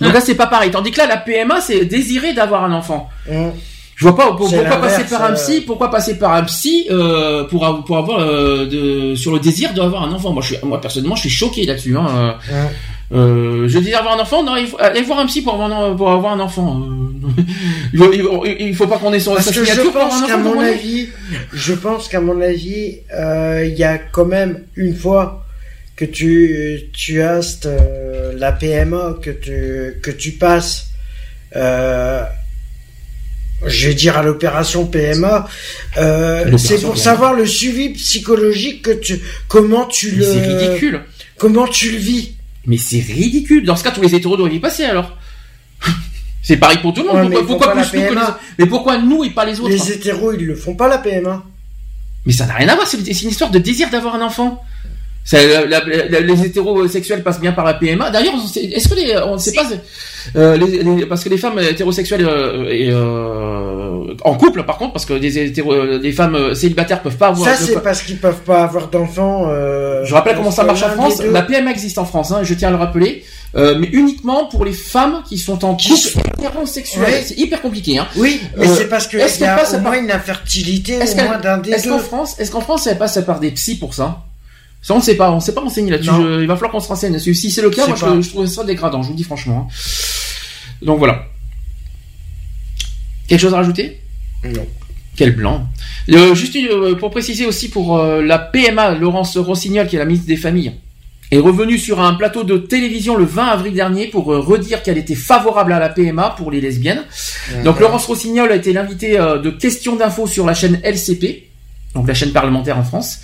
Donc 0.00 0.12
là, 0.12 0.20
c'est 0.20 0.34
pas 0.34 0.46
pareil. 0.48 0.70
Tandis 0.70 0.90
que 0.90 0.98
là, 0.98 1.06
la 1.06 1.18
PMA, 1.18 1.60
c'est 1.60 1.84
désirer 1.84 2.32
d'avoir 2.32 2.64
un 2.64 2.72
enfant. 2.72 3.08
Hum. 3.30 3.52
vois 4.00 4.16
pas 4.16 4.24
C'est 4.48 4.56
pourquoi 4.58 4.78
passer 4.80 5.04
par 5.04 5.22
un 5.22 5.30
euh. 5.30 5.34
psy, 5.34 5.60
pourquoi 5.60 5.90
passer 5.90 6.18
par 6.18 6.32
un 6.34 6.42
psy 6.42 6.86
euh, 6.90 7.44
pour 7.44 7.84
pour 7.84 7.98
avoir 7.98 8.18
euh, 8.20 8.66
de, 8.66 9.14
sur 9.14 9.32
le 9.32 9.38
désir 9.38 9.72
d'avoir 9.72 10.02
un 10.02 10.10
enfant? 10.12 10.32
Moi, 10.32 10.42
je 10.42 10.54
suis, 10.54 10.64
moi 10.64 10.80
personnellement, 10.80 11.14
je 11.14 11.20
suis 11.20 11.30
choqué 11.30 11.64
là-dessus. 11.64 11.96
Hein. 11.96 12.06
Euh, 12.50 12.64
euh, 13.12 13.68
je 13.68 13.78
désire 13.78 13.98
avoir 13.98 14.18
un 14.18 14.22
enfant, 14.22 14.42
non, 14.42 14.56
il 14.56 14.66
faut 14.66 14.78
aller 14.80 15.02
voir 15.02 15.18
un 15.20 15.26
psy 15.26 15.42
pour 15.42 15.54
avoir 15.54 15.70
un, 15.72 15.94
pour 15.94 16.10
avoir 16.10 16.32
un 16.32 16.40
enfant. 16.40 16.80
Euh, 16.82 17.42
il, 17.92 17.98
faut, 17.98 18.12
il 18.12 18.22
faut- 18.22 18.44
il 18.46 18.74
faut 18.76 18.86
pas 18.86 18.98
qu'on 18.98 19.12
ait 19.12 19.20
son 19.20 19.34
Parce 19.34 19.50
que 19.50 19.64
je 19.64 19.80
pense 19.90 20.22
qu'à 20.26 20.36
mon 20.36 20.58
avis, 20.60 21.08
je 21.52 21.72
pense 21.74 22.08
qu'à 22.08 22.20
mon 22.20 22.40
avis, 22.40 22.98
euh, 23.12 23.64
il 23.66 23.74
y 23.78 23.84
a 23.84 23.98
quand 23.98 24.24
même 24.26 24.62
une 24.76 24.94
fois 24.96 25.44
que 25.96 26.04
tu 26.04 26.80
tu 26.92 27.22
as 27.22 27.40
cette, 27.42 27.68
la 28.36 28.52
PMA 28.52 29.16
que 29.22 29.30
tu 29.30 30.00
que 30.02 30.10
tu 30.10 30.32
passes. 30.32 30.86
Euh, 31.56 32.24
je 33.66 33.88
vais 33.88 33.94
dire 33.94 34.18
à 34.18 34.22
l'opération 34.22 34.84
PMA, 34.86 35.48
euh, 35.96 36.58
c'est 36.58 36.80
pour 36.82 36.92
PMA. 36.94 37.02
savoir 37.02 37.32
le 37.34 37.46
suivi 37.46 37.90
psychologique 37.90 38.82
que 38.82 38.90
tu, 38.90 39.20
comment 39.48 39.86
tu 39.86 40.10
le, 40.10 40.24
c'est 40.24 40.40
ridicule. 40.46 41.00
comment 41.38 41.66
tu 41.66 41.92
le 41.92 41.96
vis. 41.98 42.33
Mais 42.66 42.76
c'est 42.78 43.00
ridicule. 43.00 43.64
Dans 43.64 43.76
ce 43.76 43.84
cas, 43.84 43.90
tous 43.90 44.02
les 44.02 44.14
hétéros 44.14 44.36
doivent 44.36 44.52
y 44.52 44.60
passer 44.60 44.84
alors. 44.84 45.16
c'est 46.42 46.56
pareil 46.56 46.78
pour 46.78 46.94
tout 46.94 47.02
le 47.02 47.08
monde. 47.08 47.32
Ouais, 47.32 47.42
pourquoi 47.44 47.72
plus 47.72 47.82
nous 47.82 47.90
que 47.90 47.96
les 47.96 48.06
PMA? 48.08 48.22
autres 48.22 48.40
Mais 48.58 48.66
pourquoi 48.66 48.98
nous 48.98 49.24
et 49.24 49.30
pas 49.30 49.44
les 49.44 49.60
autres 49.60 49.70
Les 49.70 49.92
hétéros, 49.92 50.32
ils 50.32 50.44
le 50.44 50.54
font 50.54 50.74
pas 50.74 50.88
la 50.88 50.98
PMA. 50.98 51.42
Mais 52.26 52.32
ça 52.32 52.46
n'a 52.46 52.54
rien 52.54 52.68
à 52.68 52.74
voir, 52.74 52.86
c'est 52.86 52.98
une 52.98 53.28
histoire 53.28 53.50
de 53.50 53.58
désir 53.58 53.90
d'avoir 53.90 54.14
un 54.14 54.22
enfant. 54.22 54.62
C'est- 55.26 55.48
la- 55.48 55.64
la- 55.64 56.08
la- 56.10 56.20
les 56.20 56.44
hétérosexuels 56.44 57.22
passent 57.22 57.40
bien 57.40 57.52
par 57.52 57.64
la 57.64 57.72
PMA. 57.74 58.10
D'ailleurs, 58.10 58.34
est-ce 58.34 58.88
que 58.88 58.94
les, 58.94 59.16
on 59.26 59.34
ne 59.34 59.38
sait 59.38 59.52
pas, 59.52 59.62
euh, 60.36 60.56
les- 60.58 60.82
les- 60.82 61.06
parce 61.06 61.24
que 61.24 61.30
les 61.30 61.38
femmes 61.38 61.58
hétérosexuelles 61.58 62.26
euh, 62.28 62.68
et, 62.68 62.90
euh, 62.90 64.14
en 64.22 64.34
couple, 64.34 64.64
par 64.64 64.76
contre, 64.76 64.92
parce 64.92 65.06
que 65.06 65.14
les, 65.14 65.38
hétéro, 65.38 65.74
les 65.84 66.12
femmes 66.12 66.54
célibataires 66.54 67.00
peuvent 67.00 67.16
pas 67.16 67.28
avoir. 67.28 67.48
Ça, 67.48 67.56
c'est 67.56 67.80
parce 67.82 68.02
qu'ils 68.02 68.18
peuvent 68.18 68.42
pas 68.42 68.64
avoir 68.64 68.88
d'enfants. 68.88 69.46
euh, 69.48 70.04
Je 70.04 70.12
rappelle 70.14 70.36
comment 70.36 70.50
ça 70.50 70.64
marche 70.64 70.82
en 70.82 70.90
France. 70.90 71.22
La 71.32 71.40
PMA 71.42 71.70
existe 71.70 71.96
en 71.98 72.04
France, 72.04 72.30
hein, 72.30 72.40
je 72.42 72.52
tiens 72.52 72.68
à 72.68 72.72
le 72.72 72.76
rappeler, 72.76 73.24
euh, 73.56 73.76
mais 73.78 73.88
uniquement 73.92 74.44
pour 74.46 74.66
les 74.66 74.72
femmes 74.72 75.22
qui 75.26 75.38
sont 75.38 75.64
en 75.64 75.74
couple 75.74 76.18
hétérosexuel. 76.38 77.22
C'est 77.24 77.38
hyper 77.38 77.62
compliqué. 77.62 77.96
Hein. 77.98 78.06
Oui, 78.16 78.40
mais 78.58 78.68
Euh, 78.68 78.74
c'est 78.76 78.88
parce 78.90 79.06
qu'il 79.06 79.20
est-ce 79.20 79.38
qu'elle 79.38 79.56
passe 79.56 79.74
au 79.74 79.78
par- 79.78 79.94
une 79.94 80.10
infertilité 80.10 80.94
Est-ce 80.94 81.14
au 81.18 81.24
moins 81.24 81.38
d'un 81.38 81.58
des 81.58 81.70
est-ce 81.70 81.88
qu'en 81.88 81.98
France, 81.98 82.36
est-ce 82.38 82.50
qu'en 82.50 82.60
France, 82.60 82.86
elle 82.86 82.98
passe 82.98 83.18
par 83.24 83.40
des 83.40 83.50
psys 83.52 83.76
pour 83.76 83.94
ça? 83.94 84.18
Ça, 84.86 84.92
on 84.94 84.98
ne 84.98 85.02
sait 85.02 85.14
pas. 85.16 85.30
On 85.32 85.36
ne 85.36 85.40
s'est 85.40 85.54
pas 85.54 85.62
renseigné 85.62 85.90
là-dessus. 85.90 86.10
Il 86.42 86.46
va 86.46 86.54
falloir 86.56 86.70
qu'on 86.72 86.78
se 86.80 86.88
renseigne. 86.88 87.18
Si 87.18 87.50
c'est 87.50 87.62
le 87.62 87.70
cas, 87.70 87.86
moi, 87.86 87.96
je, 88.20 88.28
trouve 88.28 88.46
ça 88.46 88.64
dégradant. 88.64 89.00
Je 89.02 89.06
vous 89.08 89.12
le 89.14 89.16
dis 89.16 89.24
franchement. 89.24 89.66
hein. 89.70 89.74
Donc 90.82 90.98
voilà. 90.98 91.24
Quelque 93.26 93.40
chose 93.40 93.54
à 93.54 93.58
rajouter? 93.58 94.00
Non. 94.44 94.66
Quel 95.16 95.34
blanc. 95.34 95.66
Euh, 96.10 96.34
juste 96.34 96.54
une- 96.54 96.66
euh, 96.68 96.94
pour 96.96 97.10
préciser 97.10 97.46
aussi 97.46 97.70
pour 97.70 97.96
euh, 97.96 98.20
la 98.20 98.38
PMA, 98.38 98.94
Laurence 98.96 99.36
Rossignol, 99.38 99.86
qui 99.86 99.96
est 99.96 99.98
la 100.00 100.04
ministre 100.04 100.26
des 100.26 100.36
Familles, 100.36 100.72
est 101.30 101.38
revenue 101.38 101.78
sur 101.78 102.00
un 102.02 102.14
plateau 102.14 102.44
de 102.44 102.58
télévision 102.58 103.16
le 103.16 103.24
20 103.24 103.46
avril 103.46 103.72
dernier 103.72 104.08
pour 104.08 104.30
euh, 104.32 104.40
redire 104.40 104.82
qu'elle 104.82 104.98
était 104.98 105.14
favorable 105.14 105.72
à 105.72 105.78
la 105.78 105.88
PMA 105.88 106.34
pour 106.36 106.50
les 106.50 106.60
lesbiennes. 106.60 107.04
Donc 107.64 107.80
Laurence 107.80 108.04
Rossignol 108.06 108.50
a 108.52 108.56
été 108.56 108.72
l'invitée 108.74 109.16
de 109.16 109.50
questions 109.50 109.96
d'infos 109.96 110.26
sur 110.26 110.44
la 110.44 110.52
chaîne 110.52 110.80
LCP, 110.82 111.44
donc 111.94 112.06
la 112.08 112.14
chaîne 112.14 112.32
parlementaire 112.32 112.76
en 112.76 112.84
France. 112.84 113.20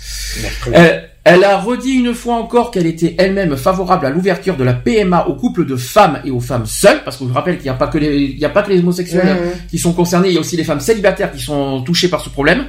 Elle 1.23 1.43
a 1.43 1.57
redit 1.57 1.91
une 1.93 2.13
fois 2.15 2.35
encore 2.35 2.71
qu'elle 2.71 2.87
était 2.87 3.15
elle-même 3.19 3.55
favorable 3.55 4.05
à 4.07 4.09
l'ouverture 4.09 4.57
de 4.57 4.63
la 4.63 4.73
PMA 4.73 5.27
aux 5.27 5.35
couples 5.35 5.65
de 5.65 5.75
femmes 5.75 6.19
et 6.25 6.31
aux 6.31 6.39
femmes 6.39 6.65
seules, 6.65 7.03
parce 7.03 7.17
que 7.17 7.23
je 7.25 7.29
vous 7.29 7.35
rappelle 7.35 7.55
qu'il 7.57 7.65
n'y 7.65 7.69
a 7.69 7.75
pas 7.75 7.87
que 7.87 7.97
les, 7.99 8.35
il 8.37 8.43
a 8.45 8.49
pas 8.49 8.63
que 8.63 8.71
les 8.71 8.79
homosexuels 8.79 9.27
Mhm. 9.27 9.51
qui 9.69 9.77
sont 9.77 9.93
concernés, 9.93 10.29
il 10.29 10.33
y 10.33 10.37
a 10.37 10.39
aussi 10.39 10.57
les 10.57 10.63
femmes 10.63 10.79
célibataires 10.79 11.31
qui 11.31 11.41
sont 11.41 11.81
touchées 11.83 12.07
par 12.07 12.21
ce 12.21 12.29
problème. 12.29 12.65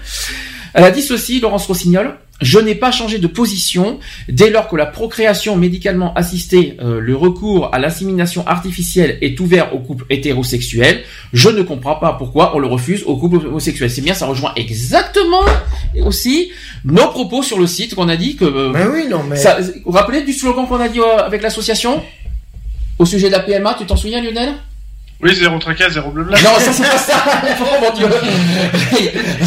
Elle 0.75 0.85
a 0.85 0.91
dit 0.91 1.03
ceci, 1.03 1.41
Laurence 1.41 1.67
Rossignol, 1.67 2.15
je 2.43 2.59
n'ai 2.59 2.75
pas 2.75 2.91
changé 2.91 3.19
de 3.19 3.27
position 3.27 3.99
dès 4.29 4.51
lors 4.51 4.69
que 4.69 4.77
la 4.77 4.87
procréation 4.87 5.57
médicalement 5.57 6.13
assistée, 6.15 6.77
euh, 6.83 7.01
le 7.01 7.17
recours 7.17 7.71
à 7.75 7.79
l'insémination 7.79 8.47
artificielle 8.47 9.19
est 9.23 9.39
ouvert 9.41 9.75
aux 9.75 9.79
couples 9.79 10.05
hétérosexuels. 10.11 11.03
Je 11.33 11.49
ne 11.49 11.63
comprends 11.63 11.95
pas 11.97 12.13
pourquoi 12.15 12.55
on 12.55 12.59
le 12.59 12.67
refuse 12.67 13.03
aux 13.07 13.17
couples 13.17 13.47
homosexuels. 13.47 13.91
C'est 13.91 14.03
bien, 14.03 14.15
ça 14.15 14.27
rejoint 14.27 14.53
exactement 14.57 15.43
aussi 16.05 16.51
nos 16.85 17.09
propos 17.09 17.43
sur 17.43 17.59
le 17.59 17.67
site 17.67 17.95
qu'on 17.95 18.09
a 18.09 18.17
dit 18.17 18.37
que. 18.37 18.45
euh, 18.45 18.73
Ben 18.73 18.89
oui, 18.93 19.07
non, 19.09 19.23
mais. 19.29 19.37
ça- 19.37 19.59
vous 19.61 19.73
vous 19.87 19.93
rappelez 19.93 20.23
du 20.23 20.33
slogan 20.33 20.67
qu'on 20.67 20.81
a 20.81 20.89
dit 20.89 21.01
euh, 21.01 21.19
avec 21.25 21.43
l'association? 21.43 22.03
Au 22.99 23.05
sujet 23.07 23.29
de 23.29 23.33
la 23.33 23.41
PMA 23.41 23.75
Tu 23.79 23.87
t'en 23.87 23.97
souviens, 23.97 24.21
Lionel? 24.23 24.55
Oui, 25.23 25.35
zéro 25.37 25.59
tracas, 25.59 25.91
zéro 25.91 26.11
blabla. 26.11 26.37
Non, 26.43 26.51
ça 26.59 26.73
c'est 26.73 26.83
pas 26.83 26.99
ça. 26.99 27.15
oh 27.61 27.65
mon 27.81 27.97
dieu. 27.97 28.07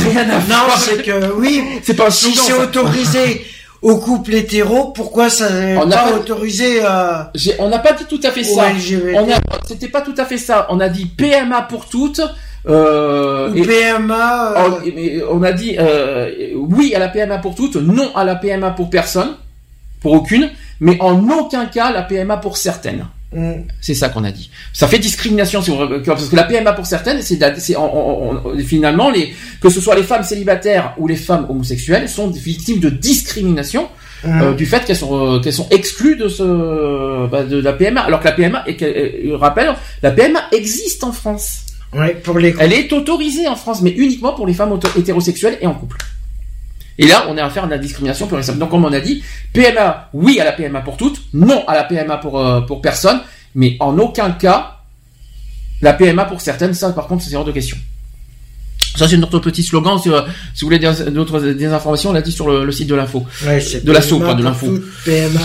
Rien 0.09 0.29
à 0.29 0.35
Non, 0.39 0.65
voir. 0.65 0.77
c'est 0.79 1.03
que 1.03 1.33
oui, 1.33 1.63
C'est 1.83 1.95
pas 1.95 2.07
un 2.07 2.11
si 2.11 2.33
slogan, 2.33 2.43
c'est 2.45 2.51
ça. 2.53 2.63
autorisé 2.81 3.45
au 3.81 3.97
couple 3.97 4.33
hétéro, 4.35 4.85
pourquoi 4.93 5.29
ça 5.29 5.49
n'est 5.49 5.77
On 5.77 5.85
n'a 5.85 5.97
pas 5.97 6.03
pas- 6.11 6.15
autorisé 6.17 6.81
à 6.83 7.29
J'ai- 7.35 7.55
On 7.59 7.67
n'a 7.69 7.79
pas 7.79 7.91
dit 7.93 8.05
tout 8.05 8.19
à 8.23 8.31
fait 8.31 8.41
au 8.49 8.55
ça. 8.55 8.69
LGBT 8.71 9.15
On 9.15 9.29
a, 9.31 9.35
c'était 9.67 9.89
pas 9.89 10.01
tout 10.01 10.15
à 10.17 10.25
fait 10.25 10.37
ça. 10.37 10.65
On 10.69 10.79
a 10.79 10.87
dit 10.89 11.05
PMA 11.05 11.61
pour 11.63 11.87
toutes. 11.87 12.21
Euh, 12.67 13.51
ou 13.51 13.57
et- 13.57 13.61
PMA 13.61 14.53
euh, 14.57 14.69
on, 14.81 14.85
et- 14.87 15.23
on 15.29 15.43
a 15.43 15.51
dit 15.51 15.75
euh, 15.77 16.31
oui 16.55 16.95
à 16.95 16.99
la 16.99 17.09
PMA 17.09 17.37
pour 17.37 17.53
toutes, 17.53 17.75
non 17.75 18.15
à 18.15 18.23
la 18.23 18.35
PMA 18.35 18.71
pour 18.71 18.89
personne, 18.89 19.35
pour 20.01 20.13
aucune, 20.13 20.49
mais 20.79 20.97
en 20.99 21.29
aucun 21.29 21.65
cas 21.67 21.91
la 21.91 22.01
PMA 22.01 22.37
pour 22.37 22.57
certaines. 22.57 23.05
C'est 23.81 23.93
ça 23.93 24.09
qu'on 24.09 24.23
a 24.23 24.31
dit. 24.31 24.49
Ça 24.71 24.87
fait 24.87 24.99
discrimination 24.99 25.61
si 25.61 25.69
on- 25.71 25.99
parce 26.05 26.29
que 26.29 26.35
la 26.35 26.43
PMA 26.43 26.71
pour 26.73 26.85
certaines, 26.85 27.21
c'est 27.21 27.37
finalement 28.65 29.09
les 29.09 29.33
que 29.61 29.69
ce 29.69 29.81
soit 29.81 29.95
les 29.95 30.03
femmes 30.03 30.23
célibataires 30.23 30.93
ou 30.97 31.07
les 31.07 31.15
femmes 31.15 31.45
homosexuelles 31.49 32.07
sont 32.07 32.29
victimes 32.29 32.79
de 32.79 32.89
discrimination 32.89 33.87
euh, 34.25 34.53
du 34.53 34.65
fait 34.65 34.83
qu'elles 34.85 34.95
sont 34.95 35.35
euh, 35.35 35.39
qu'elles 35.39 35.53
sont 35.53 35.67
exclues 35.69 36.15
de 36.15 36.27
ce 36.29 37.27
bah, 37.27 37.43
de 37.43 37.57
la 37.61 37.73
PMA 37.73 38.01
alors 38.01 38.19
que 38.21 38.25
la 38.25 38.31
PMA 38.31 38.63
et 38.67 38.77
euh, 38.81 39.35
rappelle 39.37 39.73
la 40.01 40.11
PMA 40.11 40.39
existe 40.51 41.03
en 41.03 41.11
France. 41.11 41.61
ouais, 41.93 42.15
pour 42.23 42.39
les 42.39 42.55
Elle 42.59 42.73
est 42.73 42.91
autorisée 42.93 43.47
en 43.47 43.55
France 43.55 43.81
mais 43.81 43.91
uniquement 43.91 44.33
pour 44.33 44.47
les 44.47 44.53
femmes 44.53 44.79
hétérosexuelles 44.97 45.57
et 45.61 45.67
en 45.67 45.73
couple. 45.73 45.97
Et 46.97 47.07
là, 47.07 47.25
on 47.29 47.37
est 47.37 47.41
à 47.41 47.49
faire 47.49 47.65
de 47.65 47.71
la 47.71 47.77
discrimination 47.77 48.27
pure 48.27 48.39
et 48.39 48.43
simple. 48.43 48.59
Donc, 48.59 48.69
comme 48.69 48.85
on 48.85 48.93
a 48.93 48.99
dit, 48.99 49.23
PMA, 49.53 50.09
oui 50.13 50.39
à 50.39 50.45
la 50.45 50.53
PMA 50.53 50.81
pour 50.81 50.97
toutes, 50.97 51.21
non 51.33 51.67
à 51.67 51.73
la 51.73 51.83
PMA 51.83 52.17
pour, 52.17 52.39
euh, 52.39 52.61
pour 52.61 52.81
personne, 52.81 53.21
mais 53.53 53.75
en 53.79 53.97
aucun 53.97 54.31
cas, 54.31 54.77
la 55.81 55.93
PMA 55.93 56.25
pour 56.25 56.41
certaines, 56.41 56.73
ça, 56.73 56.91
par 56.93 57.07
contre, 57.07 57.23
c'est 57.23 57.35
hors 57.35 57.45
de 57.45 57.51
question. 57.51 57.77
Ça, 58.95 59.07
c'est 59.07 59.17
notre 59.17 59.39
petit 59.39 59.63
slogan. 59.63 59.97
Si, 60.01 60.09
euh, 60.09 60.21
si 60.53 60.63
vous 60.63 60.67
voulez 60.71 60.79
d'autres, 61.11 61.39
des 61.39 61.65
informations, 61.65 62.09
on 62.11 62.13
l'a 62.13 62.21
dit 62.21 62.31
sur 62.31 62.47
le, 62.49 62.63
le 62.65 62.71
site 62.71 62.87
de 62.87 62.95
l'info. 62.95 63.25
Ouais, 63.45 63.59
c'est 63.59 63.83
De 63.83 63.91
l'assaut, 63.91 64.19
pas 64.19 64.33
de 64.33 64.43
l'info. 64.43 64.67
PMA. 65.05 65.39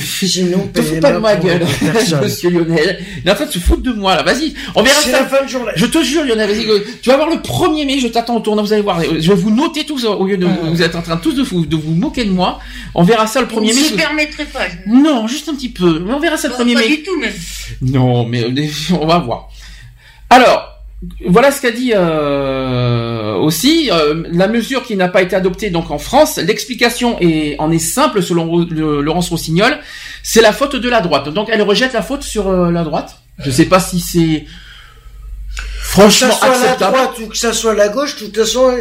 Sinon, 0.00 0.68
Te 0.74 0.82
fous 0.82 0.94
PMA 0.94 1.00
pas 1.00 1.12
de 1.12 1.18
ma 1.18 1.36
gueule, 1.36 1.66
monsieur 2.22 2.50
Lionel. 2.50 2.98
Il 3.22 3.28
est 3.28 3.32
en 3.32 3.34
train 3.34 3.46
de 3.46 3.52
se 3.52 3.58
foutre 3.58 3.82
de 3.82 3.92
moi, 3.92 4.14
là. 4.16 4.22
Vas-y, 4.22 4.54
on 4.74 4.82
verra 4.82 5.00
C'est 5.02 5.10
ça. 5.10 5.20
la 5.20 5.26
fin 5.26 5.44
de 5.44 5.48
journée. 5.48 5.72
Je 5.76 5.86
te 5.86 6.02
jure, 6.02 6.24
Lionel, 6.24 6.48
vas-y, 6.50 6.66
euh, 6.66 6.80
tu 7.02 7.08
vas 7.10 7.16
voir 7.16 7.28
le 7.30 7.36
1er 7.36 7.86
mai, 7.86 7.98
je 8.00 8.08
t'attends 8.08 8.36
au 8.36 8.40
tournant, 8.40 8.62
vous 8.62 8.72
allez 8.72 8.82
voir. 8.82 9.00
Je 9.02 9.28
vais 9.28 9.34
vous 9.34 9.50
noter 9.54 9.84
tous, 9.84 10.04
euh, 10.04 10.08
au 10.10 10.26
lieu 10.26 10.36
de, 10.36 10.46
vous 10.46 10.82
êtes 10.82 10.94
en 10.94 11.02
train 11.02 11.16
tous 11.16 11.32
de 11.32 11.42
vous, 11.42 11.66
de 11.66 11.76
vous 11.76 11.92
moquer 11.94 12.24
de 12.24 12.30
moi. 12.30 12.58
On 12.94 13.02
verra 13.02 13.26
ça 13.26 13.40
le 13.40 13.46
1er 13.46 13.60
mai. 13.60 13.72
Je 13.82 13.88
je- 13.88 13.92
ne 13.92 13.96
permettrai 13.98 14.44
pas. 14.44 14.66
Non, 14.86 15.26
juste 15.26 15.48
un 15.48 15.54
petit 15.54 15.68
peu. 15.70 15.98
Mais 16.00 16.12
on 16.12 16.20
verra 16.20 16.36
ça 16.36 16.48
le 16.48 16.54
Pas 16.54 16.64
1er 16.64 16.74
mai. 16.76 16.88
du 16.88 17.02
tout, 17.02 17.18
même. 17.20 17.32
Non, 17.82 18.26
mais 18.26 18.44
euh, 18.44 18.66
on 19.00 19.06
va 19.06 19.18
voir. 19.18 19.48
Alors, 20.30 20.75
voilà 21.28 21.50
ce 21.52 21.60
qu'a 21.60 21.70
dit 21.72 21.92
euh, 21.94 23.34
aussi 23.34 23.90
euh, 23.92 24.24
la 24.32 24.48
mesure 24.48 24.82
qui 24.82 24.96
n'a 24.96 25.08
pas 25.08 25.22
été 25.22 25.36
adoptée 25.36 25.70
donc 25.70 25.90
en 25.90 25.98
France. 25.98 26.38
L'explication 26.38 27.18
est 27.20 27.56
en 27.58 27.70
est 27.70 27.78
simple 27.78 28.22
selon 28.22 28.64
le- 28.64 29.00
Laurence 29.02 29.28
Rossignol, 29.30 29.78
c'est 30.22 30.40
la 30.40 30.52
faute 30.52 30.76
de 30.76 30.88
la 30.88 31.00
droite. 31.00 31.28
Donc 31.28 31.48
elle 31.52 31.62
rejette 31.62 31.92
la 31.92 32.02
faute 32.02 32.22
sur 32.22 32.48
euh, 32.48 32.70
la 32.70 32.82
droite. 32.84 33.18
Je 33.38 33.50
sais 33.50 33.66
pas 33.66 33.80
si 33.80 34.00
c'est 34.00 34.44
Que 35.56 35.62
franchement 35.82 36.30
ça 36.32 36.38
soit 36.38 36.48
la 36.48 36.54
acceptable. 36.62 36.96
droite 36.96 37.18
ou 37.22 37.26
que 37.28 37.36
ça 37.36 37.52
soit 37.52 37.74
la 37.74 37.88
gauche, 37.88 38.16
de 38.16 38.24
toute 38.26 38.36
façon, 38.38 38.74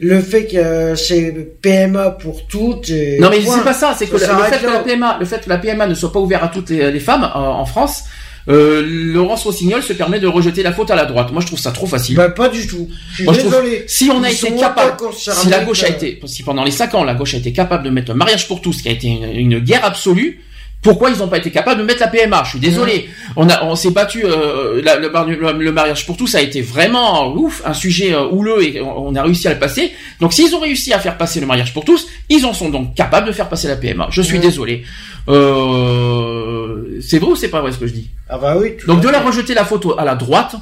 le 0.00 0.20
fait 0.22 0.46
que 0.46 0.94
c'est 0.94 1.32
PMA 1.62 2.10
pour 2.10 2.46
toutes. 2.46 2.90
Et 2.90 3.18
Non 3.18 3.30
mais 3.30 3.40
c'est 3.40 3.64
pas 3.64 3.72
ça, 3.72 3.94
c'est 3.98 4.06
que 4.06 4.18
Ça 4.18 4.34
le, 4.36 4.42
fait 4.44 4.58
que 4.60 4.66
la 4.70 4.80
PMA, 4.80 5.16
le 5.18 5.24
fait 5.24 5.42
que 5.42 5.48
la 5.48 5.56
PMA 5.58 5.86
ne 5.86 5.94
soit 5.94 6.12
pas 6.12 6.20
ouverte 6.20 6.44
à 6.44 6.48
toutes 6.48 6.68
les, 6.70 6.90
les 6.92 7.00
femmes 7.00 7.28
en 7.34 7.64
France, 7.64 8.04
euh, 8.48 8.82
Laurence 8.86 9.42
Rossignol 9.44 9.82
se 9.82 9.92
permet 9.92 10.20
de 10.20 10.26
rejeter 10.26 10.62
la 10.62 10.72
faute 10.72 10.90
à 10.90 10.96
la 10.96 11.04
droite. 11.04 11.32
Moi 11.32 11.40
je 11.42 11.46
trouve 11.48 11.58
ça 11.58 11.70
trop 11.72 11.86
facile. 11.86 12.16
Bah, 12.16 12.30
pas 12.30 12.48
du 12.48 12.66
tout. 12.66 12.88
Je 13.10 13.14
suis 13.16 13.24
Moi, 13.24 13.34
je 13.34 13.40
trouve- 13.40 13.50
désolé. 13.52 13.84
si 13.86 14.10
on 14.10 14.22
a 14.22 14.30
Ils 14.30 14.34
été 14.34 14.54
capable, 14.56 14.92
si 15.16 15.48
la 15.48 15.60
gauche 15.60 15.82
a 15.84 15.88
été, 15.88 16.20
si 16.26 16.42
pendant 16.42 16.64
les 16.64 16.70
cinq 16.70 16.94
ans 16.94 17.04
la 17.04 17.14
gauche 17.14 17.34
a 17.34 17.38
été 17.38 17.52
capable 17.52 17.84
de 17.84 17.90
mettre 17.90 18.10
un 18.12 18.14
mariage 18.14 18.48
pour 18.48 18.60
tous, 18.62 18.80
qui 18.82 18.88
a 18.88 18.92
été 18.92 19.06
une, 19.08 19.24
une 19.34 19.58
guerre 19.58 19.84
absolue, 19.84 20.40
pourquoi 20.80 21.10
ils 21.10 21.18
n'ont 21.18 21.26
pas 21.26 21.38
été 21.38 21.50
capables 21.50 21.80
de 21.80 21.84
mettre 21.84 21.98
la 22.00 22.06
PMA 22.06 22.42
Je 22.44 22.50
suis 22.50 22.60
désolé. 22.60 23.08
On 23.34 23.48
a, 23.48 23.64
on 23.64 23.74
s'est 23.74 23.90
battu. 23.90 24.22
euh, 24.24 24.80
la- 24.84 24.94
le, 24.96 25.10
mari- 25.10 25.34
le- 25.36 25.52
le 25.52 25.72
mariage 25.72 26.06
pour 26.06 26.16
tous 26.16 26.36
a 26.36 26.40
été 26.40 26.62
vraiment 26.62 27.34
ouf, 27.34 27.62
un 27.66 27.74
sujet 27.74 28.14
euh, 28.14 28.26
houleux 28.30 28.62
et 28.62 28.80
on, 28.80 29.08
on 29.08 29.14
a 29.16 29.22
réussi 29.24 29.48
à 29.48 29.52
le 29.54 29.58
passer. 29.58 29.90
Donc 30.20 30.32
s'ils 30.32 30.54
ont 30.54 30.60
réussi 30.60 30.92
à 30.92 31.00
faire 31.00 31.18
passer 31.18 31.40
le 31.40 31.46
mariage 31.46 31.74
pour 31.74 31.84
tous, 31.84 32.06
ils 32.30 32.46
en 32.46 32.52
sont 32.54 32.68
donc 32.68 32.94
capables 32.94 33.26
de 33.26 33.32
faire 33.32 33.48
passer 33.48 33.66
la 33.66 33.74
PMA. 33.74 34.06
Je 34.12 34.22
suis 34.22 34.38
désolé. 34.38 34.84
Euh, 35.28 37.00
c'est 37.00 37.18
vrai 37.18 37.30
ou 37.30 37.36
c'est 37.36 37.48
pas 37.48 37.60
vrai 37.60 37.72
ce 37.72 37.78
que 37.78 37.86
je 37.86 37.92
dis? 37.94 38.10
Ah 38.28 38.38
bah 38.38 38.56
oui. 38.58 38.76
Donc 38.86 39.00
de 39.00 39.08
la 39.08 39.20
rejeter 39.20 39.54
la 39.54 39.64
photo 39.64 39.98
à 39.98 40.04
la 40.04 40.14
droite, 40.14 40.54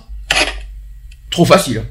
trop 1.31 1.45
facile. 1.45 1.83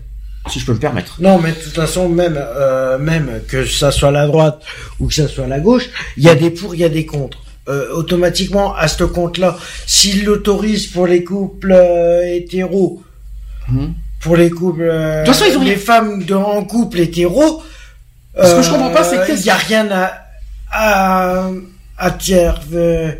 si 0.49 0.59
je 0.59 0.65
peux 0.65 0.73
me 0.73 0.79
permettre. 0.79 1.17
Non, 1.19 1.39
mais 1.39 1.51
de 1.51 1.55
toute 1.57 1.73
façon, 1.73 2.07
même, 2.09 2.37
euh, 2.37 2.97
même 2.97 3.41
que 3.47 3.65
ça 3.65 3.91
soit 3.91 4.11
la 4.11 4.27
droite 4.27 4.61
ou 4.99 5.07
que 5.07 5.13
ça 5.13 5.27
soit 5.27 5.47
la 5.47 5.59
gauche, 5.59 5.85
il 6.17 6.23
y 6.23 6.29
a 6.29 6.35
des 6.35 6.51
pour, 6.51 6.75
il 6.75 6.81
y 6.81 6.83
a 6.83 6.89
des 6.89 7.05
contre. 7.05 7.39
Euh, 7.67 7.91
automatiquement, 7.95 8.75
à 8.75 8.87
ce 8.87 9.03
compte-là, 9.03 9.57
s'il 9.87 10.23
l'autorise 10.25 10.85
pour 10.87 11.07
les 11.07 11.23
couples 11.23 11.71
euh, 11.71 12.21
hétéros, 12.35 13.01
pour 14.19 14.35
les 14.37 14.51
couples, 14.51 14.83
De 14.85 15.25
toute 15.25 15.33
façon, 15.33 15.45
ils 15.49 15.57
ont 15.57 15.63
les 15.63 15.71
rien- 15.73 15.79
femmes 15.79 16.23
de, 16.25 16.35
en 16.35 16.63
couple 16.63 16.99
hétéro, 16.99 17.63
Ce 18.39 18.55
que 18.55 18.61
je 18.61 18.69
comprends 18.69 18.91
pas, 18.91 19.03
c'est 19.03 19.25
qu'il 19.25 19.41
n'y 19.43 19.49
a 19.49 19.55
rien 19.55 19.87
à, 19.91 20.11
à, 20.71 21.49
à 21.97 22.09
dire, 22.11 22.59
euh, 22.73 23.11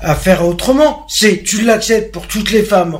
à 0.00 0.14
faire 0.14 0.44
autrement. 0.46 1.06
C'est, 1.08 1.42
tu 1.42 1.62
l'acceptes 1.62 2.12
pour 2.12 2.26
toutes 2.26 2.50
les 2.50 2.62
femmes. 2.62 2.98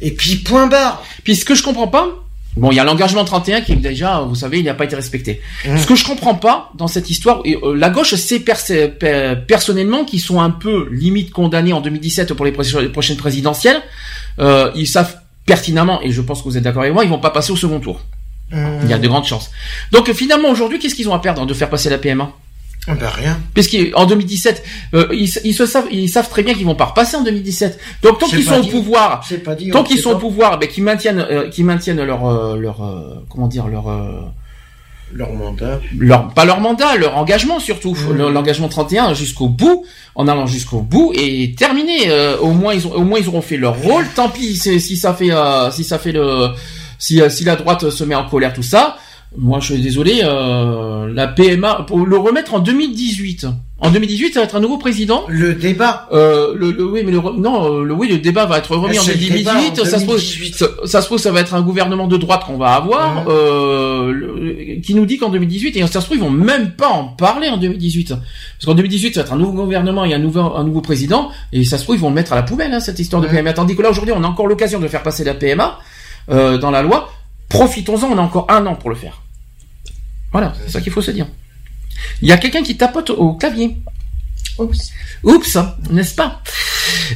Et 0.00 0.10
puis, 0.12 0.36
point 0.36 0.66
barre. 0.66 1.02
Puis 1.24 1.36
ce 1.36 1.44
que 1.44 1.54
je 1.54 1.62
comprends 1.62 1.88
pas, 1.88 2.08
bon, 2.56 2.70
il 2.70 2.76
y 2.76 2.80
a 2.80 2.84
l'engagement 2.84 3.24
31 3.24 3.60
qui 3.60 3.76
déjà, 3.76 4.20
vous 4.20 4.34
savez, 4.34 4.58
il 4.60 4.64
n'a 4.64 4.74
pas 4.74 4.84
été 4.84 4.96
respecté. 4.96 5.40
Ce 5.76 5.86
que 5.86 5.94
je 5.94 6.04
comprends 6.04 6.34
pas 6.34 6.70
dans 6.76 6.86
cette 6.88 7.10
histoire, 7.10 7.42
et, 7.44 7.56
euh, 7.62 7.74
la 7.76 7.90
gauche 7.90 8.14
sait 8.14 8.40
per- 8.40 9.36
personnellement 9.46 10.04
qu'ils 10.04 10.20
sont 10.20 10.40
un 10.40 10.50
peu 10.50 10.88
limite 10.90 11.30
condamnés 11.32 11.72
en 11.72 11.80
2017 11.80 12.32
pour 12.34 12.44
les, 12.46 12.52
pré- 12.52 12.64
les 12.80 12.88
prochaines 12.88 13.16
présidentielles. 13.18 13.82
Euh, 14.38 14.70
ils 14.74 14.86
savent 14.88 15.16
pertinemment, 15.44 16.00
et 16.02 16.12
je 16.12 16.20
pense 16.22 16.38
que 16.40 16.44
vous 16.44 16.56
êtes 16.56 16.62
d'accord 16.64 16.82
avec 16.82 16.94
moi, 16.94 17.04
ils 17.04 17.10
vont 17.10 17.18
pas 17.18 17.30
passer 17.30 17.52
au 17.52 17.56
second 17.56 17.80
tour. 17.80 18.00
Il 18.82 18.88
y 18.90 18.92
a 18.92 18.98
de 18.98 19.06
grandes 19.06 19.26
chances. 19.26 19.50
Donc 19.92 20.10
finalement 20.12 20.48
aujourd'hui, 20.50 20.78
qu'est-ce 20.78 20.94
qu'ils 20.96 21.08
ont 21.08 21.14
à 21.14 21.20
perdre 21.20 21.44
de 21.46 21.54
faire 21.54 21.70
passer 21.70 21.88
la 21.90 21.98
PMA 21.98 22.32
Ben 22.88 22.96
rien. 23.08 23.38
Puisqu'en 23.54 24.06
2017, 24.06 24.64
euh, 24.94 25.06
ils, 25.12 25.30
ils 25.44 25.54
se 25.54 25.66
savent, 25.66 25.86
ils 25.92 26.08
savent 26.08 26.28
très 26.28 26.42
bien 26.42 26.54
qu'ils 26.54 26.64
vont 26.66 26.74
pas 26.74 26.86
repasser 26.86 27.16
en 27.16 27.22
2017. 27.22 27.78
Donc 28.02 28.18
tant 28.18 28.26
qu'ils 28.26 28.42
sont 28.42 28.60
au 28.60 28.64
pouvoir, 28.70 29.22
C'est 29.28 29.38
pas 29.38 29.54
dit, 29.54 29.70
tant 29.70 29.84
qu'ils 29.84 29.98
sont 29.98 30.10
au 30.12 30.18
pouvoir, 30.18 30.58
ben, 30.58 30.68
qu'ils 30.68 30.82
maintiennent, 30.82 31.20
euh, 31.30 31.48
qu'ils 31.50 31.64
maintiennent 31.66 32.02
leur, 32.02 32.26
euh, 32.26 32.56
leur, 32.56 32.82
euh, 32.82 33.22
comment 33.28 33.48
dire, 33.48 33.68
leur, 33.68 33.88
euh, 33.90 34.20
Leur 35.12 35.32
mandat. 35.34 35.78
leur, 35.98 36.28
pas 36.28 36.44
leur 36.44 36.60
mandat, 36.60 36.96
leur 36.96 37.16
engagement 37.16 37.60
surtout, 37.60 37.92
Mmh. 37.94 38.12
Le- 38.16 38.30
l'engagement 38.30 38.68
31 38.68 39.12
jusqu'au 39.12 39.48
bout, 39.48 39.84
en 40.14 40.26
allant 40.26 40.46
jusqu'au 40.46 40.80
bout 40.80 41.12
et 41.14 41.54
terminé. 41.58 42.08
Euh, 42.08 42.38
au 42.38 42.52
moins 42.52 42.72
ils 42.74 42.86
ont, 42.86 42.92
au 42.94 43.02
moins 43.02 43.18
ils 43.18 43.28
auront 43.28 43.42
fait 43.42 43.56
leur 43.58 43.76
rôle. 43.76 44.06
Tant 44.16 44.28
pis 44.30 44.56
si, 44.56 44.80
si 44.80 44.96
ça 44.96 45.12
fait, 45.12 45.30
euh, 45.32 45.70
si 45.70 45.84
ça 45.84 45.98
fait 45.98 46.12
le, 46.12 46.48
si, 46.98 47.20
si 47.28 47.44
la 47.44 47.56
droite 47.56 47.90
se 47.90 48.04
met 48.04 48.14
en 48.14 48.24
colère 48.28 48.52
tout 48.54 48.62
ça. 48.62 48.96
Moi, 49.38 49.60
je 49.60 49.72
suis 49.74 49.82
désolé. 49.82 50.22
Euh, 50.24 51.08
la 51.14 51.28
PMA 51.28 51.84
pour 51.86 52.04
le 52.04 52.16
remettre 52.16 52.54
en 52.54 52.58
2018. 52.58 53.46
En 53.82 53.90
2018, 53.90 54.34
ça 54.34 54.40
va 54.40 54.44
être 54.46 54.56
un 54.56 54.60
nouveau 54.60 54.76
président. 54.76 55.24
Le 55.28 55.54
débat. 55.54 56.08
Euh, 56.12 56.52
le, 56.54 56.70
le- 56.72 56.84
oui, 56.84 57.02
mais 57.04 57.12
le, 57.12 57.18
non, 57.38 57.64
euh, 57.80 57.84
le, 57.84 57.94
oui, 57.94 58.08
le 58.08 58.18
débat 58.18 58.44
va 58.44 58.58
être 58.58 58.76
remis 58.76 58.96
Ah, 58.98 59.00
en 59.00 59.04
c'est 59.04 59.12
le 59.14 59.18
2018. 59.20 59.38
débat 59.70 59.82
en 59.82 59.84
ça 59.86 59.98
se 59.98 60.04
pose, 60.04 60.20
2018. 60.20 60.54
ça, 60.56 60.66
ça 60.84 61.00
se 61.00 61.08
pose, 61.08 61.22
ça 61.22 61.32
va 61.32 61.40
être 61.40 61.54
un 61.54 61.62
gouvernement 61.62 62.06
de 62.06 62.16
droite 62.18 62.42
qu'on 62.44 62.58
va 62.58 62.72
avoir, 62.74 63.24
euh, 63.28 64.10
le- 64.12 64.80
qui 64.82 64.94
nous 64.94 65.06
dit 65.06 65.16
qu'en 65.16 65.30
2018, 65.30 65.76
et 65.76 65.80
ça 65.86 66.00
se 66.00 66.06
trouve, 66.06 66.16
ils 66.18 66.22
vont 66.22 66.28
même 66.30 66.72
pas 66.72 66.88
en 66.88 67.04
parler 67.04 67.48
en 67.48 67.56
2018. 67.56 68.08
Parce 68.10 68.66
qu'en 68.66 68.74
2018, 68.74 69.14
ça 69.14 69.20
va 69.22 69.26
être 69.28 69.32
un 69.32 69.38
nouveau 69.38 69.52
gouvernement 69.62 70.04
et 70.04 70.12
un 70.12 70.18
nouveau, 70.18 70.40
un 70.40 70.64
nouveau 70.64 70.80
président, 70.82 71.30
et 71.52 71.64
ça 71.64 71.78
se 71.78 71.84
trouve, 71.84 71.96
ils 71.96 72.00
vont 72.02 72.08
le 72.10 72.14
mettre 72.16 72.32
à 72.32 72.36
la 72.36 72.42
poubelle, 72.42 72.74
hein, 72.74 72.80
cette 72.80 72.98
histoire 72.98 73.22
de. 73.22 73.28
PMA. 73.28 73.52
Tandis 73.54 73.76
que 73.76 73.82
là, 73.82 73.90
aujourd'hui, 73.90 74.12
on 74.14 74.22
a 74.24 74.26
encore 74.26 74.46
l'occasion 74.48 74.80
de 74.80 74.88
faire 74.88 75.02
passer 75.02 75.24
la 75.24 75.34
PMA, 75.34 75.78
euh, 76.30 76.58
dans 76.58 76.70
la 76.72 76.82
loi. 76.82 77.10
Profitons-en, 77.50 78.06
on 78.08 78.16
a 78.18 78.22
encore 78.22 78.46
un 78.48 78.64
an 78.66 78.74
pour 78.76 78.88
le 78.90 78.96
faire. 78.96 79.20
Voilà, 80.32 80.54
c'est 80.64 80.70
ça 80.70 80.80
qu'il 80.80 80.92
faut 80.92 81.02
se 81.02 81.10
dire. 81.10 81.26
Il 82.22 82.28
y 82.28 82.32
a 82.32 82.38
quelqu'un 82.38 82.62
qui 82.62 82.76
tapote 82.78 83.10
au 83.10 83.34
clavier. 83.34 83.76
Oups. 84.58 84.90
Oups, 85.24 85.58
n'est-ce 85.90 86.14
pas? 86.14 86.40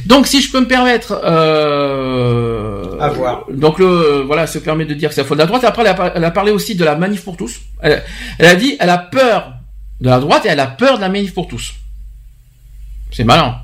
Donc, 0.05 0.27
si 0.27 0.41
je 0.41 0.51
peux 0.51 0.59
me 0.59 0.67
permettre, 0.67 1.19
euh, 1.23 2.99
À 2.99 3.09
voir. 3.09 3.45
Donc 3.51 3.79
le 3.79 4.21
voilà, 4.25 4.45
se 4.47 4.59
permet 4.59 4.85
de 4.85 4.93
dire 4.93 5.09
que 5.09 5.15
c'est 5.15 5.21
la 5.21 5.27
faute 5.27 5.37
de 5.37 5.43
la 5.43 5.47
droite. 5.47 5.63
Après, 5.63 5.81
elle 5.83 5.87
a, 5.89 5.93
par- 5.93 6.11
elle 6.15 6.23
a 6.23 6.31
parlé 6.31 6.51
aussi 6.51 6.75
de 6.75 6.83
la 6.83 6.95
manif 6.95 7.23
pour 7.23 7.37
tous. 7.37 7.61
Elle, 7.81 8.03
elle 8.37 8.45
a 8.47 8.55
dit, 8.55 8.75
elle 8.79 8.89
a 8.89 8.97
peur 8.97 9.53
de 10.01 10.09
la 10.09 10.19
droite 10.19 10.45
et 10.45 10.49
elle 10.49 10.59
a 10.59 10.67
peur 10.67 10.97
de 10.97 11.01
la 11.01 11.09
manif 11.09 11.33
pour 11.33 11.47
tous. 11.47 11.73
C'est 13.11 13.23
malin. 13.23 13.57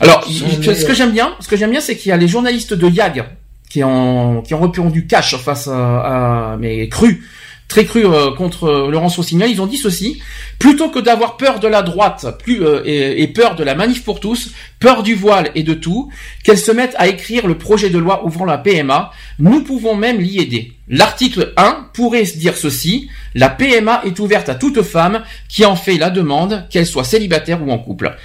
Alors, 0.00 0.24
ce 0.24 0.84
que 0.84 0.94
j'aime 0.94 1.12
bien, 1.12 1.34
ce 1.40 1.48
que 1.48 1.56
j'aime 1.56 1.70
bien, 1.70 1.80
c'est 1.80 1.96
qu'il 1.96 2.10
y 2.10 2.12
a 2.12 2.16
les 2.16 2.28
journalistes 2.28 2.74
de 2.74 2.88
YAG 2.88 3.24
qui 3.74 3.82
ont 3.82 4.40
qui 4.42 4.54
ont 4.54 4.60
répondu 4.60 5.04
cash 5.08 5.36
face 5.36 5.66
à, 5.66 6.52
à 6.52 6.56
mais 6.58 6.88
cru 6.88 7.24
très 7.66 7.86
cru 7.86 8.06
euh, 8.06 8.30
contre 8.30 8.68
euh, 8.68 8.88
Laurence 8.88 9.16
Rossignol, 9.16 9.50
ils 9.50 9.60
ont 9.60 9.66
dit 9.66 9.78
ceci 9.78 10.22
plutôt 10.60 10.90
que 10.90 11.00
d'avoir 11.00 11.36
peur 11.36 11.58
de 11.58 11.66
la 11.66 11.82
droite, 11.82 12.24
euh, 12.48 12.82
et, 12.84 13.26
peur 13.26 13.56
de 13.56 13.64
la 13.64 13.74
manif 13.74 14.04
pour 14.04 14.20
tous, 14.20 14.52
peur 14.78 15.02
du 15.02 15.16
voile 15.16 15.50
et 15.56 15.64
de 15.64 15.74
tout, 15.74 16.08
qu'elles 16.44 16.58
se 16.58 16.70
mettent 16.70 16.94
à 16.98 17.08
écrire 17.08 17.48
le 17.48 17.58
projet 17.58 17.90
de 17.90 17.98
loi 17.98 18.24
ouvrant 18.24 18.44
la 18.44 18.58
PMA, 18.58 19.10
nous 19.40 19.64
pouvons 19.64 19.96
même 19.96 20.20
l'y 20.20 20.38
aider. 20.38 20.72
L'article 20.88 21.52
1 21.56 21.88
pourrait 21.94 22.22
dire 22.22 22.56
ceci 22.56 23.08
la 23.34 23.48
PMA 23.48 24.02
est 24.04 24.20
ouverte 24.20 24.48
à 24.48 24.54
toute 24.54 24.82
femme 24.82 25.22
qui 25.48 25.64
en 25.64 25.74
fait 25.74 25.98
la 25.98 26.10
demande, 26.10 26.66
qu'elle 26.70 26.86
soit 26.86 27.02
célibataire 27.02 27.60
ou 27.66 27.72
en 27.72 27.78
couple. 27.78 28.16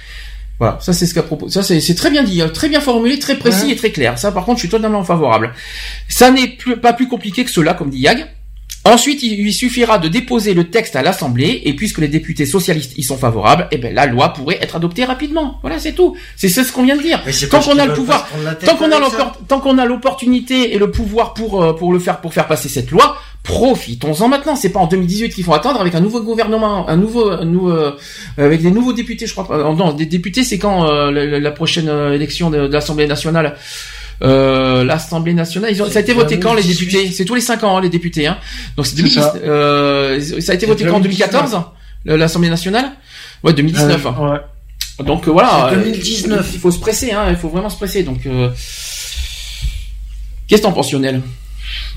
Voilà, 0.60 0.78
ça 0.80 0.92
c'est 0.92 1.06
ce 1.06 1.14
qu'a 1.14 1.22
proposé. 1.22 1.60
Ça 1.62 1.80
c'est 1.80 1.94
très 1.94 2.10
bien 2.10 2.22
dit, 2.22 2.40
hein, 2.42 2.50
très 2.52 2.68
bien 2.68 2.80
formulé, 2.80 3.18
très 3.18 3.36
précis 3.36 3.66
Ouais. 3.66 3.72
et 3.72 3.76
très 3.76 3.90
clair. 3.90 4.18
Ça 4.18 4.30
par 4.30 4.44
contre, 4.44 4.58
je 4.58 4.62
suis 4.66 4.68
totalement 4.68 5.02
favorable. 5.02 5.52
Ça 6.08 6.30
n'est 6.30 6.48
plus, 6.48 6.76
pas 6.76 6.92
plus 6.92 7.08
compliqué 7.08 7.44
que 7.44 7.50
cela, 7.50 7.74
comme 7.74 7.90
dit 7.90 7.98
Yag. 8.00 8.26
Ensuite, 8.84 9.22
il 9.22 9.42
lui 9.42 9.52
suffira 9.52 9.98
de 9.98 10.08
déposer 10.08 10.54
le 10.54 10.70
texte 10.70 10.96
à 10.96 11.02
l'Assemblée, 11.02 11.60
et 11.66 11.74
puisque 11.74 11.98
les 11.98 12.08
députés 12.08 12.46
socialistes 12.46 12.96
y 12.96 13.02
sont 13.02 13.18
favorables, 13.18 13.68
eh 13.72 13.76
ben 13.78 13.94
la 13.94 14.06
loi 14.06 14.32
pourrait 14.32 14.58
être 14.62 14.76
adoptée 14.76 15.04
rapidement. 15.04 15.58
Voilà, 15.60 15.78
c'est 15.78 15.92
tout. 15.92 16.16
C'est 16.36 16.48
ce 16.48 16.72
qu'on 16.72 16.84
vient 16.84 16.96
de 16.96 17.02
dire. 17.02 17.22
Tant 17.50 17.60
qu'on 17.60 17.78
a 17.78 17.84
le 17.86 17.92
pouvoir, 17.92 18.26
tant 18.64 18.76
qu'on 18.76 18.90
a 18.90 18.98
tant 19.48 19.60
qu'on 19.60 19.74
l'opportunité 19.84 20.74
et 20.74 20.78
le 20.78 20.90
pouvoir 20.90 21.34
pour 21.34 21.62
euh, 21.62 21.74
pour 21.74 21.92
le 21.92 21.98
faire 21.98 22.20
pour 22.22 22.32
faire 22.32 22.46
passer 22.46 22.70
cette 22.70 22.90
loi, 22.90 23.16
profitons-en 23.42 24.28
maintenant. 24.28 24.56
C'est 24.56 24.70
pas 24.70 24.80
en 24.80 24.86
2018 24.86 25.34
qu'il 25.34 25.44
faut 25.44 25.54
attendre 25.54 25.80
avec 25.80 25.94
un 25.94 26.00
nouveau 26.00 26.22
gouvernement, 26.22 26.88
un 26.88 26.96
nouveau, 26.96 27.30
un 27.30 27.44
nouveau 27.44 27.70
euh, 27.72 27.92
avec 28.38 28.62
des 28.62 28.70
nouveaux 28.70 28.94
députés, 28.94 29.26
je 29.26 29.34
crois. 29.34 29.46
Euh, 29.50 29.74
Non, 29.74 29.92
des 29.92 30.06
députés, 30.06 30.42
c'est 30.42 30.58
quand 30.58 30.88
euh, 30.88 31.10
la, 31.10 31.38
la 31.38 31.50
prochaine 31.50 31.88
élection 32.14 32.48
de, 32.48 32.66
de 32.66 32.72
l'Assemblée 32.72 33.06
nationale? 33.06 33.56
Euh, 34.22 34.84
L'Assemblée 34.84 35.32
nationale, 35.34 35.70
ils 35.72 35.82
ont, 35.82 35.88
ça 35.88 35.98
a 35.98 36.02
été 36.02 36.12
voté 36.12 36.38
quand 36.38 36.52
les 36.54 36.62
2018. 36.62 36.86
députés? 36.86 37.12
C'est 37.14 37.24
tous 37.24 37.34
les 37.34 37.40
cinq 37.40 37.64
ans 37.64 37.76
hein, 37.78 37.80
les 37.80 37.88
députés. 37.88 38.26
Hein. 38.26 38.36
Donc 38.76 38.86
c'est 38.86 38.96
C'est 38.96 39.02
2010 39.02 39.14
ça. 39.20 39.34
euh, 39.44 40.20
ça 40.40 40.52
a 40.52 40.54
été 40.54 40.66
voté 40.66 40.84
quand 40.84 40.96
en 40.96 41.00
2019. 41.00 41.30
2014 41.30 41.64
le- 42.04 42.16
l'Assemblée 42.16 42.50
nationale? 42.50 42.92
Ouais, 43.42 43.52
2019. 43.54 44.06
hein. 44.06 44.14
Euh, 44.20 44.32
ouais. 44.32 45.04
Donc 45.06 45.26
voilà. 45.28 45.68
C'est 45.70 45.76
euh, 45.76 45.84
2019. 45.84 46.50
Il 46.52 46.58
faut 46.60 46.70
se 46.70 46.78
presser, 46.78 47.12
hein. 47.12 47.26
Il 47.30 47.36
faut 47.36 47.48
vraiment 47.48 47.70
se 47.70 47.76
presser. 47.78 48.02
Donc, 48.02 48.26
qu'est-ce 50.46 50.62
que 50.62 50.66
t'en 50.66 50.72
penses, 50.72 50.92
Lionel? 50.92 51.22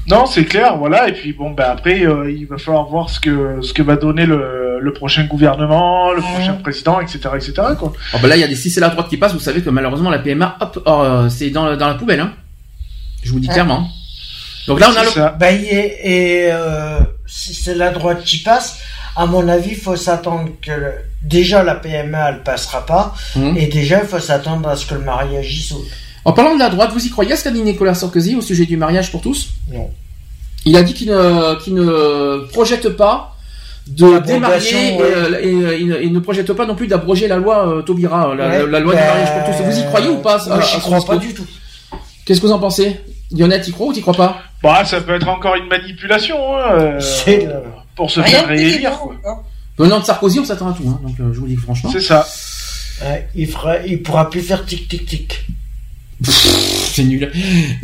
Non, 0.09 0.25
c'est 0.25 0.45
clair, 0.45 0.77
voilà. 0.77 1.07
Et 1.09 1.13
puis 1.13 1.33
bon, 1.33 1.51
ben 1.51 1.65
après, 1.69 2.01
il 2.01 2.45
va 2.45 2.57
falloir 2.57 2.85
voir 2.87 3.09
ce 3.09 3.19
que 3.19 3.57
ce 3.61 3.73
que 3.73 3.81
va 3.81 3.95
donner 3.95 4.25
le, 4.25 4.72
le 4.83 4.93
prochain 4.93 5.23
gouvernement, 5.25 6.11
le 6.11 6.21
prochain 6.21 6.53
président, 6.61 6.99
etc., 6.99 7.19
etc. 7.35 7.53
Quoi. 7.79 7.93
Oh, 8.13 8.17
bah 8.21 8.27
là, 8.27 8.35
il 8.37 8.41
y 8.41 8.43
a 8.43 8.47
des 8.47 8.55
si 8.55 8.69
c'est 8.69 8.81
la 8.81 8.89
droite 8.89 9.07
qui 9.09 9.17
passe. 9.17 9.33
Vous 9.33 9.39
savez 9.39 9.61
que 9.61 9.69
malheureusement 9.69 10.09
la 10.09 10.19
PMA, 10.19 10.57
hop, 10.59 10.83
oh, 10.85 10.89
euh, 11.03 11.29
c'est 11.29 11.49
dans, 11.49 11.75
dans 11.77 11.87
la 11.87 11.95
poubelle. 11.95 12.19
Hein. 12.19 12.33
Je 13.23 13.31
vous 13.31 13.39
dis 13.39 13.47
clairement. 13.47 13.87
Donc 14.67 14.79
là, 14.79 14.89
on 14.93 14.97
a 14.97 15.03
le. 15.03 15.37
Bah, 15.39 15.51
y 15.51 15.65
est- 15.65 15.99
et 16.03 16.49
euh, 16.51 16.99
si 17.25 17.53
c'est 17.53 17.75
la 17.75 17.91
droite 17.91 18.23
qui 18.23 18.37
passe, 18.37 18.79
à 19.15 19.25
mon 19.25 19.47
avis, 19.47 19.71
il 19.71 19.77
faut 19.77 19.95
s'attendre 19.95 20.49
que 20.61 20.71
le- 20.71 20.93
déjà 21.21 21.63
la 21.63 21.75
PMA 21.75 22.29
elle 22.29 22.43
passera 22.43 22.85
pas, 22.85 23.13
Mhm. 23.35 23.55
et 23.57 23.67
déjà 23.67 23.99
il 24.01 24.07
faut 24.07 24.19
s'attendre 24.19 24.67
à 24.69 24.75
ce 24.75 24.85
que 24.85 24.95
le 24.95 25.01
mariage 25.01 25.51
y 25.53 25.61
saute. 25.61 25.85
En 26.25 26.31
parlant 26.33 26.53
de 26.55 26.59
la 26.59 26.69
droite, 26.69 26.91
vous 26.93 27.05
y 27.05 27.09
croyez 27.09 27.33
à 27.33 27.35
ce 27.37 27.43
qu'a 27.43 27.51
dit 27.51 27.61
Nicolas 27.61 27.93
Sarkozy 27.95 28.35
au 28.35 28.41
sujet 28.41 28.65
du 28.65 28.77
mariage 28.77 29.11
pour 29.11 29.21
tous? 29.21 29.49
Non. 29.71 29.89
Il 30.65 30.77
a 30.77 30.83
dit 30.83 30.93
qu'il 30.93 31.09
ne, 31.09 31.55
qu'il 31.61 31.73
ne 31.73 32.47
projette 32.53 32.87
pas 32.89 33.32
de 33.87 34.19
démarier 34.19 34.73
ouais. 34.73 34.97
et, 34.97 35.01
euh, 35.01 35.39
et, 35.41 35.53
euh, 35.53 35.77
il, 35.79 35.87
ne- 35.87 35.97
ne 36.15 36.19
projette 36.19 36.51
pas 36.53 36.65
non 36.65 36.75
plus 36.75 36.87
d'abroger 36.87 37.27
la 37.27 37.35
loi 37.37 37.67
euh, 37.67 37.81
Taubira, 37.81 38.29
euh, 38.29 38.35
la, 38.35 38.47
Ouais, 38.49 38.59
la- 38.59 38.65
la 38.65 38.79
loi 38.79 38.93
bah, 38.93 39.01
du 39.01 39.07
mariage 39.07 39.45
pour 39.45 39.57
tous. 39.57 39.63
Vous 39.63 39.79
y 39.79 39.85
croyez 39.85 40.07
ou 40.09 40.17
pas 40.17 40.41
à- 40.41 40.55
Moi, 40.55 40.61
j'y 40.61 40.79
crois 40.79 41.05
pas 41.05 41.17
du 41.17 41.33
tout. 41.33 41.45
Qu'est-ce 42.25 42.39
que 42.41 42.45
vous 42.47 42.53
en 42.53 42.59
pensez? 42.59 42.99
Lionel, 43.31 43.61
t'y 43.61 43.71
crois 43.71 43.87
ou 43.87 43.93
t'y 43.93 44.01
crois 44.01 44.13
pas? 44.13 44.37
Bah, 44.61 44.85
ça 44.85 45.01
peut 45.01 45.15
être 45.15 45.27
encore 45.27 45.55
une 45.55 45.67
manipulation 45.67 46.37
hein, 46.57 46.61
euh, 46.79 46.99
C'est 46.99 47.47
pour 47.95 48.09
se 48.09 48.21
Rien 48.21 48.29
faire 48.31 48.47
réélire. 48.47 48.91
quoi. 48.99 49.15
hein. 49.25 49.37
Venant 49.77 49.99
de 49.99 50.05
Sarkozy, 50.05 50.39
on 50.39 50.45
s'attend 50.45 50.69
à 50.69 50.73
tout. 50.73 50.83
Hein. 50.87 50.99
Donc 51.03 51.19
euh, 51.19 51.33
je 51.33 51.39
vous 51.39 51.47
dis 51.47 51.55
franchement. 51.57 51.89
C'est 51.91 51.99
ça. 52.01 52.25
Il 53.35 53.47
fera, 53.47 53.79
il 53.79 54.01
pourra 54.01 54.29
plus 54.29 54.41
faire 54.41 54.65
tic 54.65 54.87
tic 54.87 55.05
tic. 55.05 55.45
C'est 56.93 57.03
nul. 57.03 57.31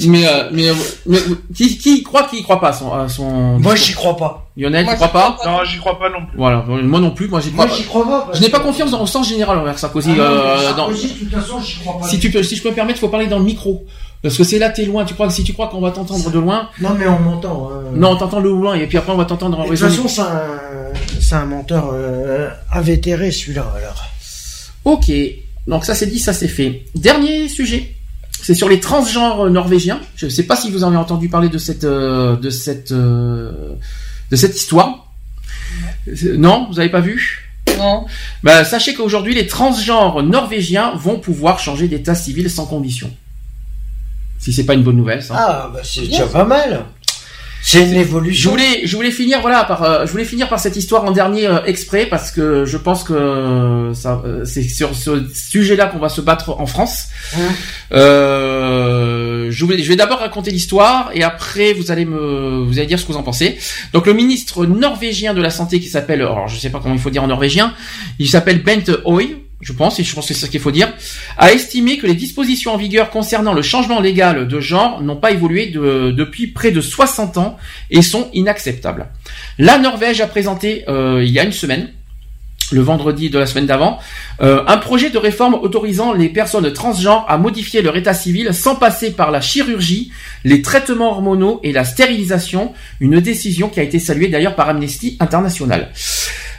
Mais, 0.05 0.25
euh, 0.27 0.49
mais, 0.51 0.69
euh, 0.69 0.73
mais, 1.07 1.17
euh, 1.17 1.35
qui, 1.55 1.77
qui 1.77 1.97
y 1.97 2.03
croit, 2.03 2.23
qui 2.29 2.37
y 2.37 2.43
croit 2.43 2.59
pas 2.61 2.69
à 2.69 2.73
son, 2.73 2.93
à 2.93 3.09
son 3.09 3.57
Moi, 3.59 3.75
j'y 3.75 3.93
crois 3.93 4.15
pas. 4.15 4.45
Lionel, 4.55 4.85
Moi, 4.85 4.93
tu 4.93 4.97
crois 4.97 5.11
pas. 5.11 5.37
Non, 5.45 5.63
j'y 5.65 5.77
crois 5.79 5.97
pas 5.97 6.09
non 6.09 6.25
plus. 6.27 6.37
Voilà, 6.37 6.63
moi 6.67 6.99
non 6.99 7.11
plus, 7.11 7.27
moi 7.27 7.39
j'y 7.39 7.51
crois 7.51 7.65
Moi, 7.65 7.73
pas. 7.75 7.81
j'y 7.81 7.87
crois 7.87 8.05
pas. 8.05 8.21
parce 8.27 8.37
Je 8.37 8.43
n'ai 8.43 8.49
pas 8.49 8.59
confiance 8.59 8.91
dans, 8.91 9.01
au 9.01 9.07
sens 9.07 9.27
général 9.27 9.57
envers 9.57 9.79
Sarkozy. 9.79 10.11
Ah 10.17 10.21
euh, 10.21 10.69
dans- 10.71 10.75
Sarkozy, 10.87 11.07
de 11.07 11.19
toute 11.19 11.31
façon, 11.33 11.59
j'y 11.61 11.79
crois 11.79 11.99
pas. 11.99 12.07
si, 12.07 12.19
tu 12.19 12.29
peux, 12.29 12.43
si 12.43 12.55
je 12.55 12.61
peux 12.61 12.69
me 12.69 12.75
permettre, 12.75 12.99
il 12.99 13.01
faut 13.01 13.07
parler 13.09 13.27
dans 13.27 13.39
le 13.39 13.45
micro. 13.45 13.85
Parce 14.21 14.37
que 14.37 14.43
c'est 14.43 14.59
là, 14.59 14.69
t'es 14.69 14.83
loin. 14.85 15.05
Tu 15.05 15.13
crois 15.13 15.27
que 15.27 15.33
si 15.33 15.43
tu 15.45 15.53
crois 15.53 15.67
qu'on 15.69 15.79
va 15.79 15.91
t'entendre 15.91 16.29
de 16.29 16.39
loin, 16.39 16.67
Non, 16.81 16.89
mais 16.99 17.07
on 17.07 17.19
m'entend. 17.19 17.69
hein. 17.71 17.83
non, 17.95 18.11
on 18.11 18.15
t'entend 18.17 18.41
de 18.41 18.49
loin 18.49 18.75
et 18.75 18.85
puis 18.85 18.97
après 18.97 19.13
on 19.13 19.17
va 19.17 19.23
t'entendre 19.25 19.59
en 19.59 19.63
De 19.63 19.69
toute 19.69 19.77
façon, 19.79 20.07
c'est 20.09 20.21
un, 20.21 20.41
c'est 21.21 21.35
un 21.35 21.45
menteur 21.45 21.91
euh, 21.93 22.49
invétéré, 22.73 23.31
celui-là, 23.31 23.65
alors. 23.77 24.03
Ok, 24.83 25.09
donc 25.67 25.85
ça 25.85 25.95
c'est 25.95 26.07
dit, 26.07 26.19
ça 26.19 26.33
c'est 26.33 26.47
fait. 26.49 26.83
Dernier 26.95 27.47
sujet. 27.47 27.95
C'est 28.49 28.55
sur 28.55 28.67
les 28.67 28.79
transgenres 28.79 29.47
norvégiens. 29.51 29.99
Je 30.15 30.25
ne 30.25 30.31
sais 30.31 30.41
pas 30.41 30.55
si 30.55 30.71
vous 30.71 30.83
avez 30.83 30.97
entendu 30.97 31.29
parler 31.29 31.49
de 31.49 31.59
cette 31.59 31.83
euh, 31.83 32.35
de 32.35 32.49
cette 32.49 32.91
euh, 32.91 33.75
de 34.31 34.35
cette 34.35 34.57
histoire. 34.57 35.05
Non, 36.35 36.65
vous 36.67 36.77
n'avez 36.77 36.89
pas 36.89 36.99
vu? 36.99 37.47
Non. 37.77 38.07
bah, 38.41 38.65
Sachez 38.65 38.95
qu'aujourd'hui, 38.95 39.35
les 39.35 39.45
transgenres 39.45 40.23
norvégiens 40.23 40.95
vont 40.95 41.19
pouvoir 41.19 41.59
changer 41.59 41.87
d'état 41.87 42.15
civil 42.15 42.49
sans 42.49 42.65
condition. 42.65 43.15
Si 44.39 44.51
c'est 44.51 44.65
pas 44.65 44.73
une 44.73 44.81
bonne 44.81 44.97
nouvelle, 44.97 45.21
ça. 45.21 45.35
Ah, 45.37 45.69
bah 45.71 45.81
c'est 45.83 46.07
déjà 46.07 46.25
pas 46.25 46.45
mal. 46.45 46.85
C'est 47.61 47.81
une 47.83 47.93
Je 47.95 47.99
évolution. 47.99 48.51
voulais, 48.51 48.81
je 48.85 48.95
voulais 48.95 49.11
finir, 49.11 49.41
voilà, 49.41 49.63
par, 49.65 49.83
euh, 49.83 50.05
je 50.05 50.11
voulais 50.11 50.23
finir 50.25 50.47
par 50.49 50.59
cette 50.59 50.75
histoire 50.77 51.03
en 51.05 51.11
dernier 51.11 51.45
euh, 51.45 51.63
exprès 51.65 52.05
parce 52.05 52.31
que 52.31 52.65
je 52.65 52.77
pense 52.77 53.03
que 53.03 53.13
euh, 53.13 53.93
ça, 53.93 54.21
euh, 54.25 54.45
c'est 54.45 54.63
sur 54.63 54.95
ce 54.95 55.25
sujet-là 55.33 55.87
qu'on 55.87 55.99
va 55.99 56.09
se 56.09 56.21
battre 56.21 56.55
en 56.59 56.65
France. 56.65 57.05
Euh, 57.91 59.47
je, 59.51 59.65
voulais- 59.65 59.83
je 59.83 59.89
vais 59.89 59.95
d'abord 59.95 60.19
raconter 60.19 60.51
l'histoire 60.51 61.11
et 61.13 61.23
après 61.23 61.73
vous 61.73 61.91
allez 61.91 62.05
me, 62.05 62.63
vous 62.63 62.77
allez 62.77 62.87
dire 62.87 62.99
ce 62.99 63.05
que 63.05 63.11
vous 63.11 63.17
en 63.17 63.23
pensez. 63.23 63.57
Donc 63.93 64.05
le 64.07 64.13
ministre 64.13 64.65
norvégien 64.65 65.33
de 65.33 65.41
la 65.41 65.49
santé 65.49 65.79
qui 65.79 65.87
s'appelle, 65.89 66.21
alors 66.21 66.47
je 66.47 66.57
sais 66.59 66.69
pas 66.69 66.79
comment 66.81 66.95
il 66.95 67.01
faut 67.01 67.09
dire 67.09 67.23
en 67.23 67.27
norvégien, 67.27 67.73
il 68.19 68.27
s'appelle 68.29 68.63
Bent 68.63 68.89
Høie. 69.05 69.35
Je 69.61 69.73
pense, 69.73 69.99
et 69.99 70.03
je 70.05 70.15
pense 70.15 70.27
que 70.27 70.33
c'est 70.33 70.45
ce 70.45 70.49
qu'il 70.51 70.61
faut 70.61 70.71
dire, 70.71 70.91
a 71.37 71.51
estimé 71.51 71.97
que 71.97 72.07
les 72.07 72.13
dispositions 72.15 72.73
en 72.73 72.77
vigueur 72.77 73.09
concernant 73.09 73.53
le 73.53 73.61
changement 73.61 73.99
légal 73.99 74.47
de 74.47 74.59
genre 74.61 75.01
n'ont 75.01 75.17
pas 75.17 75.31
évolué 75.31 75.67
de- 75.67 76.11
depuis 76.11 76.47
près 76.47 76.71
de 76.71 76.79
60 76.79 77.37
ans 77.37 77.57
et 77.89 78.01
sont 78.01 78.29
inacceptables. 78.33 79.07
La 79.57 79.77
Norvège 79.77 80.21
a 80.21 80.27
présenté 80.27 80.85
euh, 80.87 81.21
il 81.25 81.31
y 81.31 81.39
a 81.39 81.43
une 81.43 81.51
semaine, 81.51 81.89
le 82.71 82.81
vendredi 82.81 83.29
de 83.31 83.37
la 83.39 83.47
semaine 83.47 83.65
d'avant, 83.65 83.99
euh, 84.41 84.63
un 84.67 84.77
projet 84.77 85.09
de 85.09 85.17
réforme 85.17 85.55
autorisant 85.55 86.13
les 86.13 86.29
personnes 86.29 86.71
transgenres 86.71 87.25
à 87.27 87.37
modifier 87.37 87.81
leur 87.81 87.97
état 87.97 88.13
civil 88.13 88.53
sans 88.53 88.75
passer 88.75 89.11
par 89.11 89.29
la 89.31 89.41
chirurgie, 89.41 90.11
les 90.45 90.61
traitements 90.61 91.09
hormonaux 91.11 91.59
et 91.63 91.71
la 91.73 91.83
stérilisation, 91.83 92.71
une 93.01 93.19
décision 93.19 93.67
qui 93.69 93.79
a 93.79 93.83
été 93.83 93.99
saluée 93.99 94.27
d'ailleurs 94.29 94.55
par 94.55 94.69
Amnesty 94.69 95.17
International. 95.19 95.89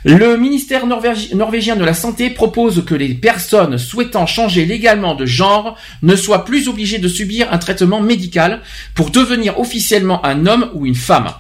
Le 0.04 0.36
ministère 0.38 0.86
norvégi- 0.86 1.34
norvégien 1.34 1.76
de 1.76 1.84
la 1.84 1.92
Santé 1.92 2.30
propose 2.30 2.84
que 2.86 2.94
les 2.94 3.12
personnes 3.12 3.76
souhaitant 3.76 4.26
changer 4.26 4.64
légalement 4.64 5.14
de 5.14 5.26
genre 5.26 5.76
ne 6.02 6.16
soient 6.16 6.44
plus 6.46 6.68
obligées 6.68 6.98
de 6.98 7.08
subir 7.08 7.52
un 7.52 7.58
traitement 7.58 8.00
médical 8.00 8.60
pour 8.94 9.10
devenir 9.10 9.58
officiellement 9.60 10.24
un 10.24 10.46
homme 10.46 10.70
ou 10.72 10.86
une 10.86 10.94
femme. 10.94 11.30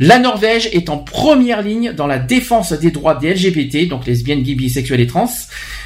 La 0.00 0.18
Norvège 0.18 0.68
est 0.72 0.88
en 0.88 0.98
première 0.98 1.62
ligne 1.62 1.92
dans 1.92 2.06
la 2.06 2.18
défense 2.18 2.72
des 2.72 2.90
droits 2.90 3.14
des 3.14 3.34
LGBT, 3.34 3.88
donc 3.88 4.06
lesbiennes, 4.06 4.42
gays, 4.42 4.54
bisexuels 4.54 5.00
et 5.00 5.06
trans, 5.06 5.28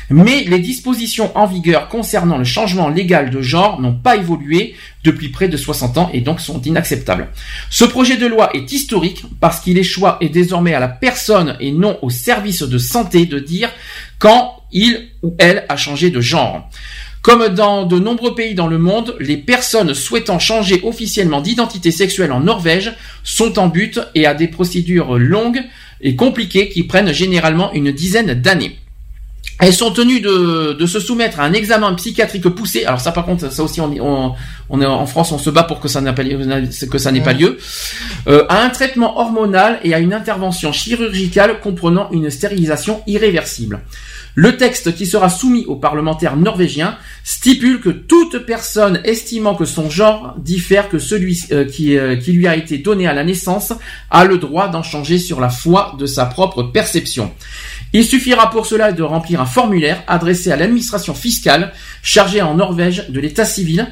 mais 0.09 0.45
les 0.45 0.59
dispositions 0.59 1.37
en 1.37 1.47
vigueur 1.47 1.89
concernant 1.89 2.39
le 2.39 2.45
changement 2.45 2.89
légal 2.89 3.31
de 3.31 3.41
genre 3.43 3.81
n'ont 3.81 3.95
pas 3.95 4.17
évolué 4.17 4.75
depuis 5.05 5.29
près 5.29 5.49
de 5.49 5.57
60 5.57 5.99
ans 5.99 6.11
et 6.13 6.21
donc 6.21 6.41
sont 6.41 6.61
inacceptables. 6.61 7.29
Ce 7.71 7.85
projet 7.85 8.17
de 8.17 8.27
loi 8.27 8.51
est 8.55 8.73
historique 8.73 9.25
parce 9.41 9.61
qu'il 9.61 9.83
choix 9.85 10.19
et 10.21 10.29
désormais 10.29 10.75
à 10.75 10.81
la 10.81 10.89
personne 10.89 11.57
et 11.61 11.73
non 11.73 11.99
au 12.03 12.11
service 12.11 12.63
de 12.63 12.79
santé 12.79 13.27
de 13.27 13.39
dire 13.39 13.71
quand 14.19 14.57
il 14.73 15.09
ou 15.23 15.35
elle 15.39 15.65
a 15.69 15.77
changé 15.77 16.11
de 16.11 16.21
genre. 16.21 16.69
Comme 17.23 17.49
dans 17.49 17.85
de 17.85 17.99
nombreux 17.99 18.35
pays 18.35 18.55
dans 18.55 18.67
le 18.67 18.79
monde, 18.79 19.15
les 19.21 19.37
personnes 19.37 19.93
souhaitant 19.93 20.39
changer 20.39 20.81
officiellement 20.85 21.43
d'identité 21.43 21.91
sexuelle 21.91 22.33
en 22.33 22.41
Norvège 22.41 22.95
sont 23.25 23.59
en 23.59 23.69
but 23.69 24.01
et 24.15 24.25
à 24.25 24.33
des 24.33 24.49
procédures 24.49 25.19
longues 25.19 25.63
et 26.01 26.17
compliquées 26.17 26.71
qui 26.71 26.85
prennent 26.85 27.13
généralement 27.13 27.73
une 27.75 27.93
dizaine 27.93 28.33
d'années. 28.33 28.79
Elles 29.61 29.75
sont 29.75 29.91
tenues 29.93 30.21
de, 30.21 30.73
de 30.73 30.87
se 30.87 30.99
soumettre 30.99 31.39
à 31.39 31.45
un 31.45 31.53
examen 31.53 31.93
psychiatrique 31.95 32.49
poussé. 32.49 32.85
Alors 32.85 33.01
ça, 33.01 33.13
par 33.13 33.27
contre, 33.27 33.53
ça 33.53 33.63
aussi, 33.63 33.81
on, 33.81 33.93
on, 34.01 34.35
on 34.71 34.81
est 34.81 34.87
en 34.87 35.07
France, 35.07 35.33
on 35.33 35.39
se 35.39 35.51
bat 35.51 35.65
pour 35.65 35.81
que 35.81 35.89
ça 35.89 36.01
n'ait 36.01 36.15
pas 36.15 36.23
lieu, 36.23 36.39
que 36.91 36.99
ça 36.99 37.13
n'ait 37.13 37.23
pas 37.23 37.35
lieu. 37.35 37.59
Euh, 38.27 38.47
à 38.49 38.63
un 38.63 38.71
traitement 38.71 39.19
hormonal 39.19 39.79
et 39.85 39.93
à 39.93 39.99
une 39.99 40.15
intervention 40.15 40.73
chirurgicale 40.73 41.61
comprenant 41.61 42.11
une 42.11 42.31
stérilisation 42.31 43.03
irréversible. 43.07 43.81
Le 44.37 44.57
texte 44.57 44.95
qui 44.95 45.07
sera 45.07 45.29
soumis 45.29 45.67
aux 45.67 45.77
parlementaires 45.77 46.37
norvégiens 46.37 46.97
stipule 47.25 47.81
que 47.81 47.91
toute 47.91 48.39
personne 48.47 49.01
estimant 49.05 49.55
que 49.57 49.65
son 49.65 49.91
genre 49.91 50.37
diffère 50.39 50.89
que 50.89 50.99
celui 50.99 51.39
euh, 51.53 51.65
qui, 51.65 51.99
euh, 51.99 52.17
qui 52.17 52.33
lui 52.33 52.47
a 52.47 52.57
été 52.57 52.79
donné 52.79 53.09
à 53.09 53.13
la 53.13 53.25
naissance 53.25 53.73
a 54.09 54.25
le 54.25 54.39
droit 54.39 54.69
d'en 54.69 54.85
changer 54.85 55.19
sur 55.19 55.41
la 55.41 55.51
foi 55.51 55.97
de 55.99 56.07
sa 56.07 56.27
propre 56.27 56.63
perception. 56.63 57.33
Il 57.93 58.05
suffira 58.05 58.51
pour 58.51 58.67
cela 58.67 58.93
de 58.93 59.03
remplir 59.03 59.41
un 59.41 59.47
formulaire 59.47 60.03
adressé 60.07 60.53
à 60.53 60.57
l'administration 60.57 61.15
fiscale 61.15 61.73
chargée 62.03 62.41
en 62.41 62.55
Norvège 62.55 63.09
de 63.09 63.21
l'état 63.21 63.45
civil. 63.45 63.89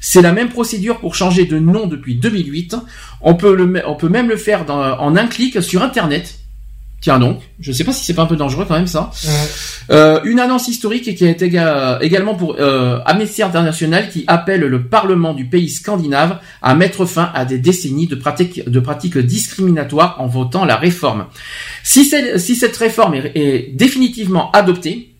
C'est 0.00 0.22
la 0.22 0.32
même 0.32 0.48
procédure 0.48 0.98
pour 1.00 1.14
changer 1.14 1.44
de 1.44 1.58
nom 1.58 1.86
depuis 1.86 2.16
2008. 2.16 2.76
On 3.20 3.34
peut, 3.34 3.82
on 3.86 3.94
peut 3.94 4.08
même 4.08 4.28
le 4.28 4.36
faire 4.36 4.68
en 4.68 5.16
un 5.16 5.26
clic 5.26 5.62
sur 5.62 5.82
Internet. 5.82 6.41
Tiens 7.02 7.18
donc, 7.18 7.40
je 7.58 7.72
sais 7.72 7.82
pas 7.82 7.92
si 7.92 8.04
c'est 8.04 8.14
pas 8.14 8.22
un 8.22 8.26
peu 8.26 8.36
dangereux 8.36 8.64
quand 8.64 8.76
même 8.76 8.86
ça. 8.86 9.10
Euh, 9.90 10.20
une 10.22 10.38
annonce 10.38 10.68
historique 10.68 11.14
qui 11.16 11.26
a 11.26 11.30
été 11.30 11.48
éga- 11.50 11.98
également 12.00 12.36
pour 12.36 12.54
euh, 12.60 13.00
Amnesty 13.04 13.42
International 13.42 14.08
qui 14.08 14.22
appelle 14.28 14.60
le 14.60 14.84
Parlement 14.84 15.34
du 15.34 15.46
pays 15.46 15.68
scandinave 15.68 16.38
à 16.62 16.76
mettre 16.76 17.04
fin 17.04 17.32
à 17.34 17.44
des 17.44 17.58
décennies 17.58 18.06
de 18.06 18.14
pratiques, 18.14 18.68
de 18.70 18.78
pratiques 18.78 19.18
discriminatoires 19.18 20.14
en 20.20 20.28
votant 20.28 20.64
la 20.64 20.76
réforme. 20.76 21.26
Si, 21.82 22.08
si 22.38 22.54
cette 22.54 22.76
réforme 22.76 23.14
est, 23.14 23.32
est 23.34 23.72
définitivement 23.74 24.52
adoptée 24.52 25.12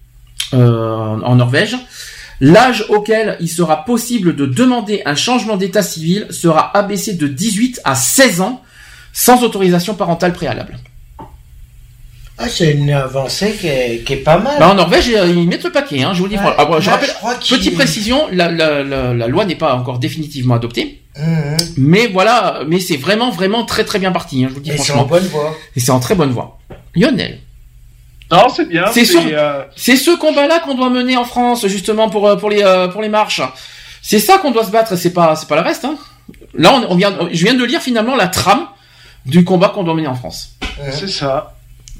euh, 0.54 1.18
en 1.20 1.34
Norvège, 1.34 1.76
l'âge 2.40 2.84
auquel 2.90 3.36
il 3.40 3.48
sera 3.48 3.84
possible 3.84 4.36
de 4.36 4.46
demander 4.46 5.02
un 5.04 5.16
changement 5.16 5.56
d'état 5.56 5.82
civil 5.82 6.28
sera 6.30 6.76
abaissé 6.76 7.14
de 7.14 7.26
18 7.26 7.80
à 7.82 7.96
16 7.96 8.40
ans 8.40 8.62
sans 9.12 9.42
autorisation 9.42 9.94
parentale 9.94 10.32
préalable. 10.32 10.78
Ah, 12.44 12.48
c'est 12.48 12.72
une 12.72 12.90
avancée 12.90 13.52
qui 13.58 13.68
est, 13.68 14.04
qui 14.04 14.14
est 14.14 14.16
pas 14.16 14.38
mal. 14.38 14.58
Bah, 14.58 14.68
en 14.70 14.74
Norvège, 14.74 15.08
euh, 15.14 15.26
ils 15.28 15.48
mettent 15.48 15.64
le 15.64 15.70
paquet, 15.72 16.02
hein, 16.02 16.12
je 16.12 16.18
vous 16.18 16.24
le 16.24 16.30
dis. 16.30 16.36
Ouais. 16.36 16.54
Ah, 16.58 16.64
bon, 16.64 16.80
je 16.80 16.86
Là, 16.86 16.92
rappelle, 16.92 17.08
je 17.08 17.14
crois 17.14 17.34
qu'il- 17.36 17.56
petite 17.58 17.74
précision, 17.74 18.26
la, 18.32 18.50
la, 18.50 18.82
la, 18.82 19.14
la 19.14 19.26
loi 19.28 19.44
n'est 19.44 19.54
pas 19.56 19.74
encore 19.74 19.98
définitivement 19.98 20.54
adoptée. 20.54 21.00
Mhm. 21.18 21.56
Mais 21.76 22.06
voilà, 22.08 22.60
mais 22.66 22.80
c'est 22.80 22.96
vraiment, 22.96 23.30
vraiment 23.30 23.64
très, 23.64 23.84
très 23.84 23.98
bien 23.98 24.12
parti, 24.12 24.42
hein, 24.44 24.48
je 24.48 24.54
vous 24.54 24.60
le 24.60 24.64
dis 24.64 24.70
Et 24.72 24.78
c'est 24.78 24.92
en 24.92 25.04
bonne 25.04 25.26
voie. 25.26 25.54
Et 25.76 25.80
c'est 25.80 25.90
en 25.92 26.00
très 26.00 26.14
bonne 26.14 26.30
voie. 26.30 26.58
Lionel. 26.94 27.38
Non, 28.30 28.48
c'est 28.54 28.66
bien. 28.66 28.86
C'est 28.92 29.04
sûr. 29.04 29.20
euh, 29.26 29.62
C'est 29.76 29.96
ce 29.96 30.10
combat-là 30.16 30.60
qu'on 30.60 30.74
doit 30.74 30.88
mener 30.88 31.16
en 31.18 31.24
France, 31.24 31.66
justement, 31.66 32.08
pour, 32.08 32.26
euh, 32.26 32.36
pour 32.36 32.48
les, 32.50 32.62
pour 32.92 33.02
les 33.02 33.10
marches. 33.10 33.42
C'est 34.00 34.18
ça 34.18 34.38
qu'on 34.38 34.50
doit 34.50 34.64
se 34.64 34.70
battre, 34.70 34.96
c'est 34.96 35.12
pas, 35.12 35.36
c'est 35.36 35.46
pas 35.48 35.56
le 35.56 35.60
reste, 35.62 35.84
hein. 35.84 35.96
Là, 36.54 36.72
on, 36.74 36.92
on 36.92 36.94
vient, 36.96 37.12
je 37.30 37.44
viens 37.44 37.54
de 37.54 37.64
lire 37.64 37.80
finalement 37.80 38.16
la 38.16 38.26
trame 38.28 38.66
du 39.26 39.44
combat 39.44 39.68
qu'on 39.68 39.84
doit 39.84 39.94
mener 39.94 40.08
en 40.08 40.14
France. 40.14 40.56
C'est 40.92 41.08
ça. 41.08 41.54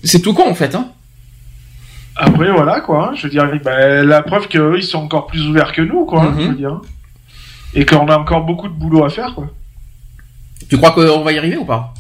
C'est 0.05 0.21
tout 0.21 0.35
con, 0.35 0.49
en 0.51 0.55
fait, 0.55 0.75
hein. 0.75 0.89
Après, 2.17 2.51
voilà, 2.53 2.81
quoi. 2.81 3.09
hein, 3.11 3.15
Je 3.17 3.23
veux 3.25 3.31
dire, 3.31 3.49
bah, 3.65 4.03
la 4.03 4.23
preuve 4.23 4.49
qu'eux, 4.49 4.75
ils 4.77 4.83
sont 4.85 4.99
encore 4.99 5.27
plus 5.27 5.47
ouverts 5.49 5.73
que 5.73 5.83
nous, 5.83 6.05
quoi. 6.05 6.23
hein, 6.23 6.31
Mhm. 6.33 6.41
je 6.43 6.49
veux 6.49 6.55
dire. 6.57 6.81
Et 7.75 7.87
qu'on 7.87 8.07
a 8.09 8.19
encore 8.19 8.45
beaucoup 8.45 8.69
de 8.69 8.75
boulot 8.75 9.05
à 9.05 9.09
faire, 9.09 9.35
quoi. 9.35 9.49
Tu 10.69 10.77
crois 10.77 10.91
qu'on 10.93 11.23
va 11.23 11.33
y 11.33 11.39
arriver 11.39 11.57
ou 11.57 11.65
pas? 11.65 11.95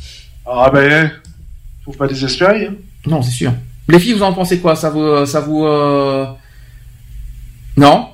Ah, 0.47 0.70
ben, 0.72 1.10
faut 1.84 1.92
pas 1.92 2.06
désespérer. 2.06 2.66
Hein. 2.66 2.74
Non, 3.06 3.22
c'est 3.22 3.31
sûr. 3.31 3.52
Les 3.89 3.98
filles, 3.98 4.12
vous 4.12 4.22
en 4.22 4.32
pensez 4.32 4.60
quoi? 4.60 4.76
Ça 4.76 4.90
vous, 4.90 5.24
ça 5.26 5.40
vous, 5.40 5.64
euh... 5.64 6.26
non? 7.76 8.08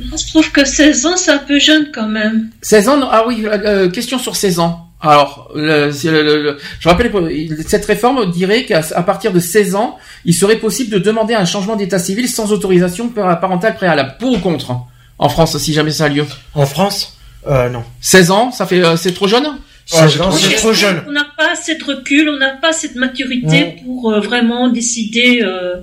Moi, 0.00 0.16
je 0.18 0.26
trouve 0.30 0.50
que 0.52 0.64
16 0.64 1.06
ans, 1.06 1.16
c'est 1.16 1.30
un 1.32 1.38
peu 1.38 1.58
jeune 1.58 1.88
quand 1.92 2.08
même. 2.08 2.50
16 2.62 2.88
ans 2.88 2.96
non? 2.98 3.08
Ah 3.10 3.24
oui, 3.26 3.44
euh, 3.44 3.58
euh, 3.86 3.90
question 3.90 4.18
sur 4.18 4.36
16 4.36 4.58
ans. 4.58 4.88
Alors, 5.02 5.50
le- 5.54 5.90
le- 5.90 6.22
le- 6.22 6.42
le- 6.42 6.58
je 6.78 6.88
rappelle 6.88 7.10
que 7.10 7.62
cette 7.66 7.84
réforme 7.84 8.30
dirait 8.30 8.64
qu'à 8.64 8.80
partir 9.02 9.32
de 9.32 9.40
16 9.40 9.74
ans, 9.74 9.98
il 10.24 10.32
serait 10.34 10.56
possible 10.56 10.90
de 10.90 10.98
demander 10.98 11.34
un 11.34 11.44
changement 11.44 11.74
d'état 11.76 11.98
civil 11.98 12.28
sans 12.28 12.52
autorisation 12.52 13.08
par- 13.08 13.40
parentale 13.40 13.74
préalable. 13.74 14.14
Pour 14.20 14.32
ou 14.32 14.38
contre 14.38 14.70
hein, 14.70 14.82
En 15.18 15.28
France, 15.28 15.58
si 15.58 15.72
jamais 15.72 15.90
ça 15.90 16.04
a 16.04 16.08
lieu? 16.08 16.24
En 16.54 16.66
France? 16.66 17.18
Euh, 17.48 17.68
Non. 17.68 17.82
16 18.00 18.30
ans, 18.30 18.52
ça 18.52 18.66
fait, 18.66 18.82
euh, 18.84 18.96
c'est 18.96 19.12
trop 19.12 19.26
jeune? 19.26 19.46
16 19.86 20.20
ans, 20.20 20.30
c'est 20.30 20.54
trop 20.54 20.72
jeune. 20.72 21.02
On 21.08 21.12
n'a 21.12 21.26
pas 21.36 21.50
assez 21.52 21.74
de 21.74 21.82
recul, 21.84 22.28
on 22.28 22.38
n'a 22.38 22.50
pas 22.50 22.68
assez 22.68 22.88
de 22.94 22.98
maturité 23.00 23.76
pour 23.84 24.12
euh, 24.12 24.20
vraiment 24.20 24.68
décider. 24.68 25.40
euh, 25.42 25.78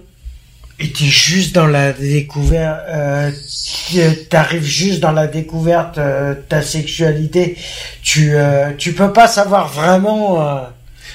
Et 0.81 0.91
t'es 0.91 1.05
juste 1.05 1.53
dans 1.53 1.67
la 1.67 1.91
découverte, 1.91 2.79
euh, 2.87 3.31
t'arrives 4.29 4.63
juste 4.63 5.01
dans 5.01 5.11
la 5.11 5.27
découverte 5.27 5.97
euh, 5.97 6.35
de 6.35 6.39
ta 6.39 6.61
sexualité. 6.61 7.57
Tu, 8.01 8.31
euh, 8.35 8.71
tu 8.77 8.93
peux 8.93 9.11
pas 9.11 9.27
savoir 9.27 9.67
vraiment. 9.67 10.41
euh, 10.41 10.61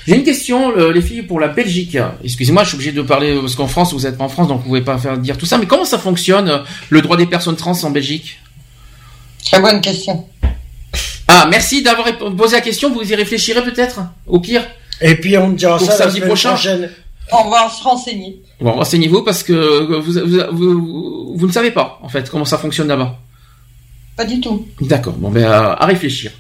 J'ai 0.07 0.17
une 0.17 0.23
question, 0.25 0.77
euh, 0.77 0.93
les 0.93 1.01
filles, 1.01 1.23
pour 1.23 1.41
la 1.41 1.49
Belgique. 1.49 1.97
Excusez-moi, 2.23 2.63
je 2.65 2.69
suis 2.69 2.75
obligé 2.77 2.93
de 2.93 3.01
parler 3.01 3.39
parce 3.41 3.55
qu'en 3.55 3.67
France, 3.67 3.95
vous 3.95 4.07
êtes 4.07 4.19
pas 4.19 4.25
en 4.25 4.29
France, 4.29 4.49
donc 4.49 4.59
vous 4.59 4.67
pouvez 4.69 4.83
pas 4.83 4.99
faire 4.99 5.17
dire 5.17 5.39
tout 5.39 5.47
ça. 5.47 5.57
Mais 5.57 5.65
comment 5.65 5.87
ça 5.87 5.99
fonctionne 5.99 6.49
euh, 6.51 6.59
le 6.91 7.01
droit 7.01 7.17
des 7.17 7.27
personnes 7.27 7.57
trans 7.57 7.73
en 7.85 7.91
Belgique? 7.91 8.39
Très 9.47 9.61
bonne 9.63 9.81
question. 9.81 10.27
Ah, 11.27 11.47
merci 11.51 11.83
d'avoir 11.83 12.07
posé 12.37 12.57
la 12.57 12.61
question. 12.61 12.93
Vous 12.93 13.11
y 13.11 13.15
réfléchirez 13.15 13.63
peut-être, 13.65 14.01
au 14.27 14.41
pire. 14.41 14.63
Et 15.01 15.15
puis 15.15 15.39
on 15.39 15.53
te 15.53 15.57
dira 15.57 15.79
ça 15.79 15.87
la 15.87 15.97
samedi 15.97 16.17
semaine 16.17 16.29
prochain. 16.29 16.49
prochaine. 16.51 16.91
On 17.33 17.49
va 17.51 17.69
se 17.69 17.83
renseigner. 17.83 18.41
Bon, 18.61 18.73
renseignez-vous 18.73 19.23
parce 19.23 19.43
que 19.43 19.53
vous, 19.85 20.03
vous, 20.03 20.51
vous, 20.53 21.33
vous 21.37 21.47
ne 21.47 21.53
savez 21.53 21.71
pas 21.71 21.99
en 22.03 22.09
fait 22.09 22.29
comment 22.31 22.45
ça 22.45 22.59
fonctionne 22.59 22.89
là-bas. 22.89 23.17
Pas 24.17 24.25
du 24.25 24.41
tout. 24.41 24.67
D'accord. 24.81 25.15
Bon, 25.15 25.31
ben 25.31 25.45
à, 25.45 25.73
à 25.73 25.87
réfléchir. 25.87 26.31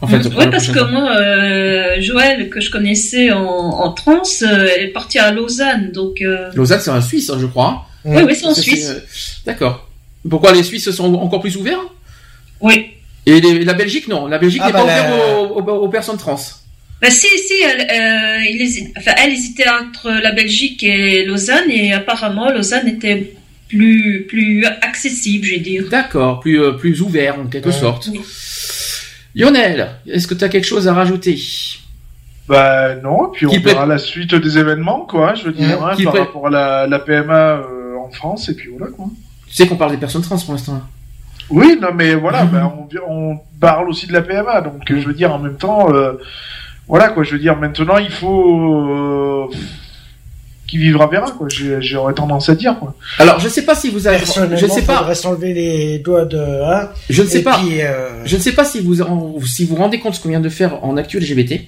En 0.00 0.06
fait, 0.06 0.18
Oui, 0.26 0.46
parce 0.50 0.68
que 0.68 0.80
moi, 0.90 1.16
euh, 1.16 1.96
Joël, 2.00 2.50
que 2.50 2.60
je 2.60 2.70
connaissais 2.70 3.32
en, 3.32 3.40
en 3.42 3.92
trans, 3.92 4.20
euh, 4.42 4.68
elle 4.76 4.82
est 4.84 4.88
partie 4.92 5.18
à 5.18 5.30
Lausanne, 5.32 5.92
donc... 5.92 6.20
euh, 6.20 6.50
Lausanne, 6.54 6.80
c'est 6.80 6.90
en 6.90 7.00
Suisse, 7.00 7.30
hein, 7.30 7.38
je 7.40 7.46
crois. 7.46 7.86
Oui, 8.04 8.22
oui, 8.22 8.34
c'est 8.34 8.46
en 8.46 8.54
Suisse. 8.54 8.90
euh, 8.90 9.00
D'accord. 9.46 9.88
Pourquoi 10.28 10.52
les 10.52 10.62
Suisses 10.62 10.90
sont 10.90 11.14
encore 11.14 11.40
plus 11.40 11.56
ouverts? 11.56 11.78
Oui. 12.60 12.90
Et 13.24 13.40
les- 13.40 13.64
la 13.64 13.72
Belgique, 13.72 14.06
non. 14.08 14.26
La 14.26 14.36
Belgique 14.38 14.60
Ah, 14.62 14.66
n'est 14.66 14.72
bah, 14.74 14.80
pas 14.80 14.86
la- 14.86 15.14
ouverte 15.14 15.50
aux, 15.52 15.60
aux- 15.62 15.84
aux 15.84 15.88
personnes 15.88 16.18
trans. 16.18 16.38
Bah 17.02 17.10
si, 17.10 17.26
si, 17.38 17.54
elle, 17.62 17.80
euh, 17.82 18.44
il 18.50 18.62
hési- 18.62 18.92
enfin, 18.96 19.12
elle 19.22 19.32
hésitait 19.32 19.68
entre 19.68 20.10
la 20.10 20.32
Belgique 20.32 20.82
et 20.82 21.24
Lausanne, 21.24 21.68
et 21.70 21.92
apparemment 21.92 22.50
Lausanne 22.50 22.88
était 22.88 23.34
plus, 23.68 24.24
plus 24.28 24.64
accessible, 24.64 25.44
je 25.44 25.50
vais 25.52 25.60
dire. 25.60 25.84
D'accord. 25.90 26.40
Plus, 26.40 26.60
euh, 26.62 26.72
plus 26.72 27.02
ouvert, 27.02 27.38
en 27.38 27.46
quelque 27.46 27.66
Ouais. 27.66 27.72
sorte. 27.72 28.08
Oui. 28.12 28.20
Lionel, 29.34 29.88
est-ce 30.06 30.26
que 30.28 30.34
tu 30.34 30.44
as 30.44 30.48
quelque 30.48 30.66
chose 30.66 30.86
à 30.88 30.94
rajouter? 30.94 31.38
Bah 32.46 32.94
non, 32.96 33.30
puis 33.32 33.46
on 33.46 33.50
Qui 33.50 33.58
verra 33.58 33.86
la 33.86 33.98
suite 33.98 34.34
des 34.34 34.58
événements, 34.58 35.00
quoi. 35.06 35.34
Je 35.34 35.44
veux 35.44 35.52
dire, 35.52 35.80
Ouais. 35.82 35.92
hein, 35.98 36.04
par 36.04 36.14
rapport 36.14 36.46
à 36.46 36.50
la, 36.50 36.86
la 36.86 36.98
PMA 37.00 37.34
euh, 37.56 37.96
en 37.96 38.10
France, 38.10 38.48
et 38.48 38.54
puis 38.54 38.68
voilà, 38.76 38.92
quoi. 38.92 39.06
Tu 39.48 39.54
sais 39.54 39.66
qu'on 39.66 39.76
parle 39.76 39.92
des 39.92 39.96
personnes 39.96 40.22
trans 40.22 40.38
pour 40.38 40.52
l'instant. 40.52 40.80
Oui, 41.50 41.76
non, 41.80 41.88
mais 41.94 42.14
voilà, 42.14 42.44
bah, 42.44 42.72
on, 43.08 43.10
on 43.32 43.38
parle 43.60 43.88
aussi 43.88 44.06
de 44.06 44.12
la 44.12 44.22
PMA, 44.22 44.60
donc 44.62 44.82
je 44.88 44.94
veux 45.06 45.12
dire, 45.14 45.32
en 45.32 45.38
même 45.38 45.56
temps, 45.56 45.92
euh, 45.92 46.12
voilà, 46.88 47.08
quoi. 47.08 47.22
Je 47.24 47.32
veux 47.32 47.38
dire, 47.38 47.56
maintenant, 47.56 47.98
il 47.98 48.10
faut 48.10 49.48
euh, 49.50 49.54
qui 50.66 50.78
vivra 50.78 51.06
verra, 51.06 51.30
quoi. 51.30 51.48
J'ai- 51.48 51.80
J'aurais 51.82 52.14
tendance 52.14 52.48
à 52.48 52.54
dire, 52.54 52.78
quoi. 52.78 52.94
Alors, 53.18 53.38
je 53.40 53.48
sais 53.48 53.64
pas 53.64 53.74
si 53.74 53.90
vous 53.90 54.06
avez, 54.06 54.18
je 54.56 54.66
sais 54.66 54.82
pas, 54.82 55.14
s'enlever 55.14 55.52
les 55.54 55.98
doigts 55.98 56.24
de. 56.24 56.38
Hein, 56.38 56.88
je 57.10 57.22
ne 57.22 57.28
sais 57.28 57.42
pas, 57.42 57.58
puis, 57.58 57.82
euh, 57.82 58.24
je 58.24 58.36
ne 58.36 58.40
sais 58.40 58.52
pas 58.52 58.64
si 58.64 58.80
vous 58.80 58.96
si 59.46 59.64
vous 59.64 59.76
rendez 59.76 59.98
compte 60.00 60.14
ce 60.14 60.20
qu'on 60.20 60.28
vient 60.30 60.40
de 60.40 60.48
faire 60.48 60.84
en 60.84 60.96
actu 60.96 61.18
LGBT, 61.20 61.60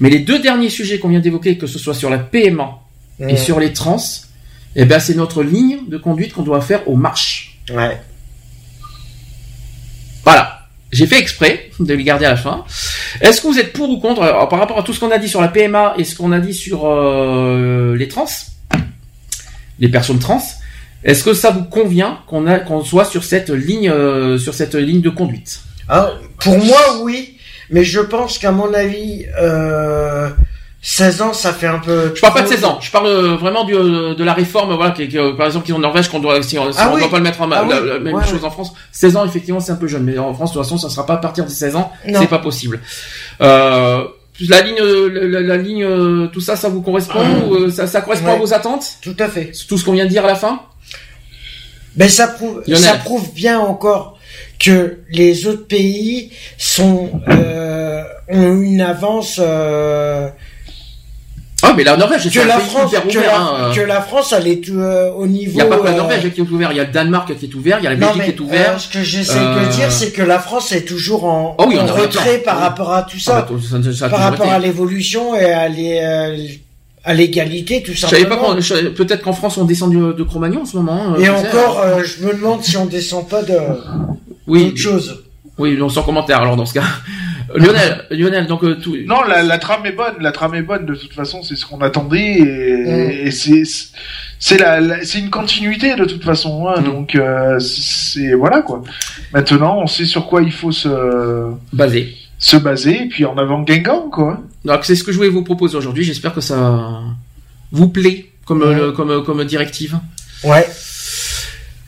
mais 0.00 0.10
les 0.10 0.20
deux 0.20 0.38
derniers 0.40 0.70
sujets 0.70 0.98
qu'on 0.98 1.08
vient 1.08 1.20
d'évoquer, 1.20 1.56
que 1.58 1.66
ce 1.66 1.78
soit 1.78 1.94
sur 1.94 2.10
la 2.10 2.18
PMA 2.18 2.78
et 3.20 3.36
sur 3.36 3.60
les 3.60 3.72
trans, 3.72 3.96
eh 4.76 4.84
ben 4.84 4.98
c'est 4.98 5.14
notre 5.14 5.42
ligne 5.42 5.78
de 5.88 5.96
conduite 5.98 6.32
qu'on 6.32 6.42
doit 6.42 6.60
faire 6.60 6.88
aux 6.88 6.96
marches. 6.96 7.58
Ouais. 7.72 8.00
Voilà. 10.24 10.53
J'ai 10.94 11.08
fait 11.08 11.18
exprès 11.18 11.70
de 11.80 11.92
les 11.92 12.04
garder 12.04 12.24
à 12.24 12.30
la 12.30 12.36
fin. 12.36 12.64
Est-ce 13.20 13.40
que 13.40 13.48
vous 13.48 13.58
êtes 13.58 13.72
pour 13.72 13.90
ou 13.90 13.98
contre? 13.98 14.22
Alors, 14.22 14.48
par 14.48 14.60
rapport 14.60 14.78
à 14.78 14.84
tout 14.84 14.92
ce 14.92 15.00
qu'on 15.00 15.10
a 15.10 15.18
dit 15.18 15.28
sur 15.28 15.40
la 15.40 15.48
PMA 15.48 15.94
et 15.98 16.04
ce 16.04 16.14
qu'on 16.14 16.30
a 16.30 16.38
dit 16.38 16.54
sur 16.54 16.86
euh, 16.86 17.96
les 17.96 18.06
trans, 18.06 18.28
les 19.80 19.88
personnes 19.88 20.20
trans 20.20 20.40
Est-ce 21.02 21.24
que 21.24 21.34
ça 21.34 21.50
vous 21.50 21.64
convient 21.64 22.20
qu'on 22.28 22.84
soit 22.84 23.06
sur 23.06 23.24
cette 23.24 23.50
ligne 23.50 23.90
euh, 23.90 24.38
sur 24.38 24.54
cette 24.54 24.76
ligne 24.76 25.00
de 25.00 25.10
conduite? 25.10 25.62
Ah, 25.88 26.12
pour 26.38 26.56
moi, 26.58 27.00
oui, 27.02 27.38
mais 27.70 27.82
je 27.82 27.98
pense 27.98 28.38
qu'à 28.38 28.52
mon 28.52 28.72
avis, 28.72 29.26
euh, 29.36 30.30
16 30.86 31.22
ans, 31.22 31.32
ça 31.32 31.54
fait 31.54 31.66
un 31.66 31.78
peu. 31.78 32.12
Je 32.14 32.20
parle 32.20 32.34
pas 32.34 32.42
de 32.42 32.46
16 32.48 32.64
ans, 32.66 32.78
je 32.78 32.90
parle 32.90 33.06
euh, 33.06 33.36
vraiment 33.36 33.64
du, 33.64 33.74
euh, 33.74 34.14
de 34.14 34.22
la 34.22 34.34
réforme, 34.34 34.74
voilà, 34.74 34.90
qui, 34.90 35.08
qui, 35.08 35.18
euh, 35.18 35.32
par 35.32 35.46
exemple, 35.46 35.64
qui 35.64 35.72
est 35.72 35.74
en 35.74 35.78
Norvège, 35.78 36.08
qu'on 36.08 36.18
doit, 36.20 36.42
si 36.42 36.58
on, 36.58 36.70
si 36.70 36.78
Ah 36.78 36.90
on 36.90 36.94
oui. 36.96 37.00
doit 37.00 37.10
pas 37.10 37.16
le 37.16 37.22
mettre 37.22 37.40
en 37.40 37.50
Ah 37.50 37.64
la, 37.66 37.80
oui. 37.80 37.88
la 37.88 37.98
même 38.00 38.14
Ouais, 38.14 38.26
chose 38.26 38.44
en 38.44 38.50
France. 38.50 38.74
16 38.92 39.16
ans, 39.16 39.24
effectivement, 39.24 39.60
c'est 39.60 39.72
un 39.72 39.76
peu 39.76 39.86
jeune, 39.88 40.04
mais 40.04 40.18
en 40.18 40.34
France, 40.34 40.50
de 40.50 40.56
toute 40.58 40.62
façon, 40.64 40.76
ça 40.76 40.90
sera 40.90 41.06
pas 41.06 41.14
à 41.14 41.16
partir 41.16 41.44
des 41.46 41.50
16 41.54 41.74
ans, 41.76 41.90
c'est 42.06 42.28
pas 42.28 42.38
possible. 42.38 42.80
Euh, 43.40 44.04
la 44.46 44.60
ligne, 44.60 44.76
la, 44.82 45.56
ligne, 45.56 46.28
tout 46.32 46.40
ça, 46.42 46.54
ça 46.54 46.68
vous 46.68 46.82
correspond 46.82 47.20
ou, 47.48 47.54
euh, 47.54 47.70
ça, 47.70 47.86
ça 47.86 48.02
correspond 48.02 48.26
Ouais. 48.28 48.34
à 48.34 48.38
vos 48.38 48.52
attentes? 48.52 48.84
Tout 49.00 49.16
à 49.20 49.28
fait. 49.28 49.52
Tout 49.66 49.78
ce 49.78 49.84
qu'on 49.86 49.92
vient 49.92 50.04
de 50.04 50.10
dire 50.10 50.24
à 50.24 50.28
la 50.28 50.34
fin? 50.34 50.60
Mais 51.96 52.08
ça 52.08 52.26
prouve, 52.28 52.60
Lionel. 52.66 52.82
ça 52.82 52.94
prouve 52.96 53.32
bien 53.32 53.58
encore 53.58 54.18
que 54.58 54.98
les 55.10 55.46
autres 55.46 55.66
pays 55.66 56.30
sont 56.58 57.08
euh, 57.28 58.02
ont 58.28 58.60
une 58.60 58.80
avance. 58.82 59.40
Euh, 59.42 60.28
Ah, 60.28 60.32
mais 61.76 61.84
la 61.84 61.96
Norvège, 61.96 62.28
c'est 62.28 62.44
la 62.44 62.58
France, 62.58 62.90
hyper 62.92 63.02
que 63.06 63.18
ouvert. 63.18 63.32
la, 63.32 63.38
hein, 63.40 63.50
euh. 63.70 63.74
que 63.74 63.80
la 63.80 64.00
France, 64.00 64.34
elle 64.36 64.46
est 64.48 64.68
euh, 64.70 65.10
au 65.12 65.26
niveau. 65.26 65.52
Il 65.52 65.56
n'y 65.56 65.60
a 65.62 65.66
pas 65.66 65.78
que 65.78 65.84
la 65.84 65.92
euh, 65.92 65.96
Norvège 65.96 66.32
qui 66.32 66.40
est 66.40 66.50
ouvert, 66.50 66.72
il 66.72 66.76
y 66.76 66.80
a 66.80 66.84
le 66.84 66.92
Danemark 66.92 67.36
qui 67.36 67.44
est 67.46 67.54
ouvert, 67.54 67.78
il 67.80 67.84
y 67.84 67.86
a 67.86 67.90
la 67.90 67.96
Belgique 67.96 68.24
qui 68.24 68.30
est 68.30 68.40
ouvert. 68.40 68.74
euh, 68.74 68.78
ce 68.78 68.88
que 68.88 69.02
j'essaie 69.02 69.38
Euh, 69.38 69.66
de 69.66 69.72
dire, 69.72 69.90
c'est 69.92 70.10
que 70.12 70.22
la 70.22 70.38
France 70.38 70.72
est 70.72 70.84
toujours 70.84 71.24
en, 71.24 71.56
Oh 71.58 71.64
oui, 71.68 71.78
en 71.78 71.86
retrait 71.86 72.38
par 72.38 72.58
rapport 72.58 72.92
à 72.92 73.02
tout 73.02 73.16
Ah, 73.26 73.46
ça, 73.46 73.46
bah, 73.50 73.92
ça- 73.92 74.08
par 74.08 74.20
rapport 74.20 74.46
été. 74.46 74.54
à 74.54 74.58
l'évolution 74.58 75.34
et 75.34 75.52
à 75.52 75.68
les, 75.68 76.00
euh, 76.02 76.36
à 77.04 77.12
l'égalité, 77.14 77.82
tout 77.82 77.92
Je 77.94 78.00
savais 78.00 78.24
pas 78.24 78.36
simplement. 78.40 78.92
peut-être 78.94 79.22
qu'en 79.22 79.32
France 79.34 79.58
on 79.58 79.64
descend 79.64 79.92
de, 79.94 80.12
de 80.12 80.22
Cro-Magnon 80.22 80.62
en 80.62 80.64
ce 80.64 80.76
moment. 80.76 81.16
Et 81.18 81.28
encore, 81.28 81.80
euh, 81.84 82.02
je 82.02 82.24
me 82.26 82.32
demande 82.32 82.62
si 82.64 82.76
on 82.76 82.86
descend 82.86 83.28
pas 83.28 83.42
de 83.42 83.56
oui, 84.46 84.76
choses. 84.76 85.22
Oui, 85.58 85.76
non, 85.76 85.88
sans 85.88 86.02
commentaire 86.02 86.40
alors 86.40 86.56
dans 86.56 86.66
ce 86.66 86.74
cas. 86.74 86.82
Lionel, 87.54 88.04
Lionel, 88.10 88.46
donc 88.46 88.64
euh, 88.64 88.76
tout. 88.76 88.96
Non, 89.06 89.22
la, 89.22 89.42
la 89.42 89.58
trame 89.58 89.84
est 89.86 89.92
bonne. 89.92 90.14
La 90.20 90.32
trame 90.32 90.54
est 90.54 90.62
bonne. 90.62 90.86
De 90.86 90.94
toute 90.94 91.12
façon, 91.12 91.42
c'est 91.42 91.56
ce 91.56 91.66
qu'on 91.66 91.80
attendait 91.80 92.38
et, 92.38 93.26
et 93.26 93.30
c'est 93.30 93.62
c'est 94.38 94.58
la, 94.58 94.80
la- 94.80 95.04
c'est 95.04 95.18
une 95.18 95.30
continuité 95.30 95.94
de 95.96 96.04
toute 96.04 96.24
façon. 96.24 96.68
Hein, 96.68 96.80
Mm. 96.80 96.84
Donc 96.84 97.14
euh, 97.14 97.58
c'est 97.60 98.32
voilà 98.34 98.62
quoi. 98.62 98.82
Maintenant, 99.32 99.78
on 99.80 99.86
sait 99.86 100.06
sur 100.06 100.26
quoi 100.26 100.42
il 100.42 100.52
faut 100.52 100.72
se 100.72 100.88
Basé. 101.72 102.14
se 102.38 102.56
baser 102.56 103.02
et 103.04 103.08
puis 103.08 103.24
en 103.24 103.36
avant 103.38 103.60
Guingamp 103.62 104.08
quoi. 104.10 104.40
Donc 104.64 104.84
c'est 104.84 104.94
ce 104.96 105.04
que 105.04 105.12
je 105.12 105.16
voulais 105.18 105.28
vous 105.28 105.44
proposer 105.44 105.76
aujourd'hui. 105.76 106.04
J'espère 106.04 106.34
que 106.34 106.40
ça 106.40 107.00
vous 107.72 107.88
plaît 107.88 108.26
comme 108.46 108.62
euh, 108.62 108.92
comme 108.92 109.22
comme 109.24 109.44
directive. 109.44 109.98
Ouais. 110.44 110.66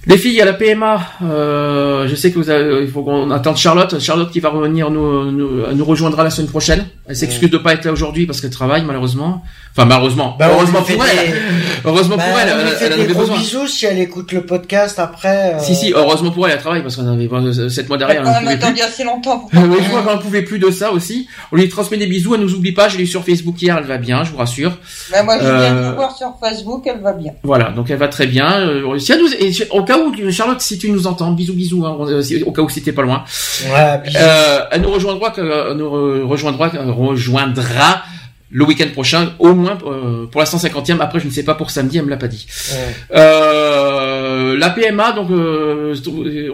Les 0.08 0.18
filles 0.18 0.40
à 0.40 0.44
la 0.44 0.52
PMA, 0.52 1.00
euh, 1.22 2.06
je 2.06 2.14
sais 2.14 2.30
que 2.30 2.38
vous 2.38 2.48
avez, 2.48 2.84
il 2.84 2.88
faut 2.88 3.02
qu'on 3.02 3.32
attende 3.32 3.56
Charlotte. 3.56 3.98
Charlotte 3.98 4.30
qui 4.30 4.38
va 4.38 4.50
revenir 4.50 4.88
nous, 4.88 5.32
nous, 5.32 5.66
nous 5.74 5.84
rejoindra 5.84 6.22
la 6.22 6.30
semaine 6.30 6.48
prochaine. 6.48 6.86
Elle 7.06 7.16
s'excuse 7.16 7.50
de 7.50 7.58
pas 7.58 7.74
être 7.74 7.84
là 7.84 7.90
aujourd'hui 7.90 8.24
parce 8.24 8.40
qu'elle 8.40 8.50
travaille 8.50 8.84
malheureusement. 8.84 9.42
Enfin 9.76 9.84
malheureusement. 9.84 10.36
Bah, 10.38 10.46
on 10.50 10.54
heureusement 10.54 10.82
fait 10.82 10.94
pour 10.94 11.04
elle. 11.04 11.32
des- 11.32 11.38
Heureusement 11.84 12.16
Bah, 12.16 12.24
pour 12.30 12.38
elle. 12.40 12.48
on 12.54 12.62
lui 12.62 12.70
Elle, 12.70 12.76
fait 12.76 12.84
elle 12.86 12.92
en 12.94 12.96
des 12.96 13.02
avait 13.02 13.12
gros 13.12 13.20
besoin. 13.22 13.36
bisous 13.38 13.66
si 13.66 13.84
elle 13.86 13.98
écoute 13.98 14.32
le 14.32 14.40
podcast 14.46 14.98
après. 14.98 15.54
euh, 15.54 15.58
Si 15.58 15.74
si, 15.74 15.92
heureusement 15.94 16.30
pour 16.30 16.46
elle, 16.46 16.54
elle 16.54 16.60
travaille 16.60 16.82
parce 16.82 16.96
qu'on 16.96 17.06
avait 17.06 17.28
euh, 17.30 17.68
sept 17.68 17.88
mois 17.88 17.96
Elle 18.00 18.06
derrière. 18.06 18.22
a 18.26 18.26
elle 18.26 18.32
même 18.32 18.42
pouvait 18.44 18.56
plus. 18.56 18.64
attendu 18.64 18.80
assez 18.80 19.04
longtemps 19.04 19.38
pour 19.40 19.50
Ah 19.54 19.58
oui, 19.68 19.76
je 19.84 19.90
vois 19.90 20.02
qu'on 20.02 20.14
ne 20.16 20.20
pouvait 20.22 20.42
plus 20.42 20.58
de 20.58 20.70
ça 20.70 20.92
aussi. 20.92 21.28
On 21.52 21.56
lui 21.56 21.68
transmet 21.68 21.98
des 21.98 22.06
bisous, 22.06 22.34
elle 22.34 22.40
nous 22.40 22.54
oublie 22.54 22.72
pas. 22.72 22.88
Je 22.88 22.96
l'ai 22.96 23.04
eu 23.04 23.06
sur 23.06 23.22
Facebook 23.24 23.60
hier, 23.60 23.76
elle 23.78 23.84
va 23.84 23.98
bien, 23.98 24.24
je 24.24 24.30
vous 24.30 24.38
rassure. 24.38 24.72
Ben, 25.12 25.22
moi, 25.24 25.36
je 25.38 25.44
viens 25.44 25.52
Euh, 25.76 25.90
de 25.90 25.94
voir 25.96 26.16
sur 26.16 26.34
Facebook, 26.40 26.82
elle 26.86 27.00
va 27.02 27.12
bien. 27.12 27.32
Voilà, 27.42 27.70
donc 27.70 27.90
elle 27.90 27.98
va 27.98 28.08
très 28.08 28.26
bien. 28.26 28.60
Euh, 28.60 28.98
si 28.98 29.12
elle 29.12 29.20
nous, 29.20 29.28
et 29.38 29.52
au 29.70 29.82
cas 29.84 29.98
où, 29.98 30.12
Charlotte, 30.30 30.60
si 30.62 30.78
tu 30.78 30.90
nous 30.90 31.06
entends, 31.06 31.32
bisous, 31.32 31.52
bisous. 31.54 31.84
hein, 31.84 31.96
euh, 32.08 32.22
au 32.46 32.52
cas 32.52 32.62
où 32.62 32.68
c'était 32.70 32.92
pas 32.92 33.02
loin. 33.02 33.24
Ouais, 33.72 34.00
bisous. 34.04 34.16
Euh, 34.18 34.60
elle 34.72 34.80
nous 34.80 34.90
rejoindra, 34.90 35.30
que- 35.30 35.74
nous 35.74 35.86
re- 35.90 36.22
rejoindra, 36.26 36.68
rejoindra 36.68 38.02
le 38.50 38.64
week-end 38.64 38.88
prochain, 38.92 39.32
au 39.40 39.54
moins 39.54 39.76
euh, 39.86 40.26
pour 40.26 40.40
la 40.40 40.46
150e. 40.46 41.00
Après, 41.00 41.18
je 41.20 41.26
ne 41.26 41.30
sais 41.32 41.42
pas 41.42 41.54
pour 41.54 41.70
samedi, 41.70 41.98
elle 41.98 42.04
me 42.04 42.10
l'a 42.10 42.16
pas 42.16 42.28
dit. 42.28 42.46
Ouais. 42.72 42.94
Euh, 43.18 44.56
la 44.56 44.70
PMA, 44.70 45.12
donc 45.12 45.30
euh, 45.30 45.94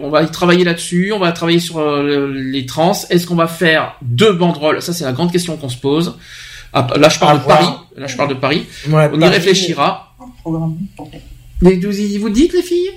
on 0.01 0.09
va 0.09 0.23
y 0.23 0.27
travailler 0.31 0.63
là-dessus. 0.63 1.11
On 1.13 1.19
va 1.19 1.31
travailler 1.31 1.59
sur 1.59 1.79
euh, 1.79 2.31
les 2.33 2.65
trans. 2.65 2.93
Est-ce 3.09 3.27
qu'on 3.27 3.35
va 3.35 3.47
faire 3.47 3.95
deux 4.01 4.33
banderoles? 4.33 4.81
Ça, 4.81 4.93
c'est 4.93 5.03
la 5.05 5.11
grande 5.13 5.31
question 5.31 5.55
qu'on 5.57 5.69
se 5.69 5.77
pose. 5.77 6.17
Ah, 6.73 6.87
là, 6.97 7.09
je 7.09 7.19
parle 7.19 7.35
À 7.37 7.39
de 7.39 7.43
voir. 7.43 7.57
Paris. 7.59 7.73
Là, 7.97 8.07
je 8.07 8.17
parle 8.17 8.29
de 8.29 8.33
Paris. 8.33 8.65
Ouais, 8.89 9.09
on 9.13 9.17
y 9.17 9.19
Paris. 9.19 9.33
réfléchira. 9.33 10.15
Mais 11.61 11.75
vous, 11.75 11.91
vous 12.21 12.29
dites, 12.29 12.53
les 12.53 12.63
filles? 12.63 12.89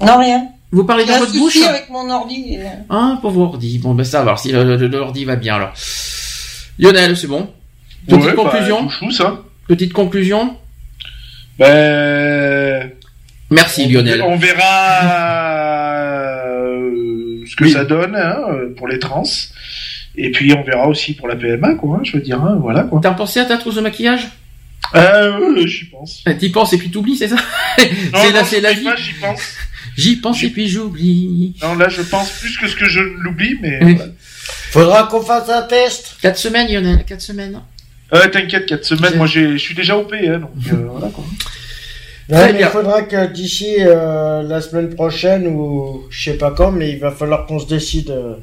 Non, 0.00 0.18
rien. 0.18 0.46
Vous 0.72 0.84
parlez 0.84 1.04
dans 1.04 1.18
votre 1.18 1.32
bouche 1.32 1.60
avec 1.62 1.90
mon 1.90 2.08
ordi. 2.10 2.54
et- 2.54 2.60
Ah, 2.90 3.18
pauvre 3.20 3.40
ordi. 3.40 3.78
Bon, 3.78 3.94
ben 3.94 4.04
ça 4.04 4.18
va. 4.18 4.24
Alors, 4.30 4.38
si 4.38 4.52
l'ordi 4.52 5.24
va 5.24 5.36
bien, 5.36 5.56
alors. 5.56 5.72
Lionel, 6.78 7.16
c'est 7.16 7.26
bon? 7.26 7.48
Petite 8.06 8.20
Ouais, 8.24 8.32
bah, 8.34 8.42
conclusion 8.42 8.84
tout 8.84 8.90
chou, 8.90 9.10
ça. 9.10 9.42
Petite 9.68 9.92
conclusion 9.92 10.56
Ben 11.58 12.90
Merci, 13.50 13.88
Lionel. 13.88 14.22
on 14.22 14.36
verra 14.36 15.02
euh, 16.46 17.44
ce 17.48 17.56
que 17.56 17.64
Oui. 17.64 17.72
ça 17.72 17.84
donne 17.84 18.14
hein, 18.16 18.36
euh, 18.50 18.74
pour 18.76 18.88
les 18.88 18.98
trans. 18.98 19.22
Et 20.16 20.30
puis 20.30 20.52
on 20.54 20.62
verra 20.62 20.88
aussi 20.88 21.14
pour 21.14 21.28
la 21.28 21.36
PMA, 21.36 21.74
quoi. 21.74 21.98
hein, 21.98 22.00
je 22.04 22.12
veux 22.16 22.22
dire, 22.22 22.42
hein, 22.42 22.56
voilà 22.60 22.82
quoi. 22.84 23.00
T'as 23.02 23.12
pensé 23.12 23.38
à 23.40 23.44
ta 23.44 23.56
trousse 23.58 23.74
de 23.76 23.80
maquillage? 23.82 24.28
Euh, 24.94 25.66
j'y 25.66 25.84
pense. 25.86 26.22
Eh, 26.26 26.36
T'y 26.36 26.50
penses 26.50 26.72
et 26.72 26.78
puis 26.78 26.90
t'oublies, 26.90 27.16
c'est 27.16 27.28
ça? 27.28 27.36
Non, 27.36 27.42
C'est 28.22 28.32
la, 28.32 28.44
c'est 28.44 28.60
la 28.60 28.72
j'y 28.72 28.80
vie. 28.80 28.84
pas, 28.84 28.96
J'y 28.96 29.12
pense. 29.14 29.40
J'y 29.96 30.16
pense 30.16 30.42
et 30.42 30.50
puis 30.50 30.68
j'oublie. 30.68 31.54
Non, 31.62 31.74
là, 31.74 31.88
je 31.88 32.02
pense 32.02 32.30
plus 32.32 32.56
que 32.58 32.68
ce 32.68 32.76
que 32.76 32.88
je 32.88 33.00
l'oublie, 33.00 33.56
mais. 33.60 33.78
Oui. 33.82 33.94
voilà. 33.94 34.10
Faudra 34.70 35.02
qu'on 35.04 35.22
fasse 35.22 35.48
un 35.48 35.62
test. 35.62 36.16
Quatre 36.20 36.38
semaines, 36.38 36.68
Lionel, 36.70 37.04
quatre 37.04 37.20
semaines. 37.22 37.60
Euh, 38.14 38.28
T'inquiète, 38.28 38.66
4 38.66 38.84
semaines, 38.84 39.16
moi 39.16 39.26
j'ai- 39.26 39.52
je 39.52 39.56
suis 39.58 39.74
déjà 39.74 39.96
OP, 39.96 40.12
hein, 40.14 40.38
donc 40.38 40.50
euh, 40.72 40.86
voilà 40.90 41.08
quoi. 41.08 41.24
Ouais, 42.28 42.36
Très 42.36 42.52
mais 42.52 42.58
bien. 42.58 42.66
il 42.68 42.70
faudra 42.70 43.02
que 43.02 43.26
d'ici 43.32 43.76
euh, 43.80 44.42
la 44.42 44.60
semaine 44.60 44.94
prochaine 44.94 45.46
ou 45.48 46.04
je 46.10 46.30
sais 46.30 46.36
pas 46.36 46.50
quand, 46.52 46.72
mais 46.72 46.90
il 46.90 46.98
va 46.98 47.10
falloir 47.10 47.46
qu'on 47.46 47.58
se 47.58 47.66
décide. 47.68 48.10
euh, 48.10 48.34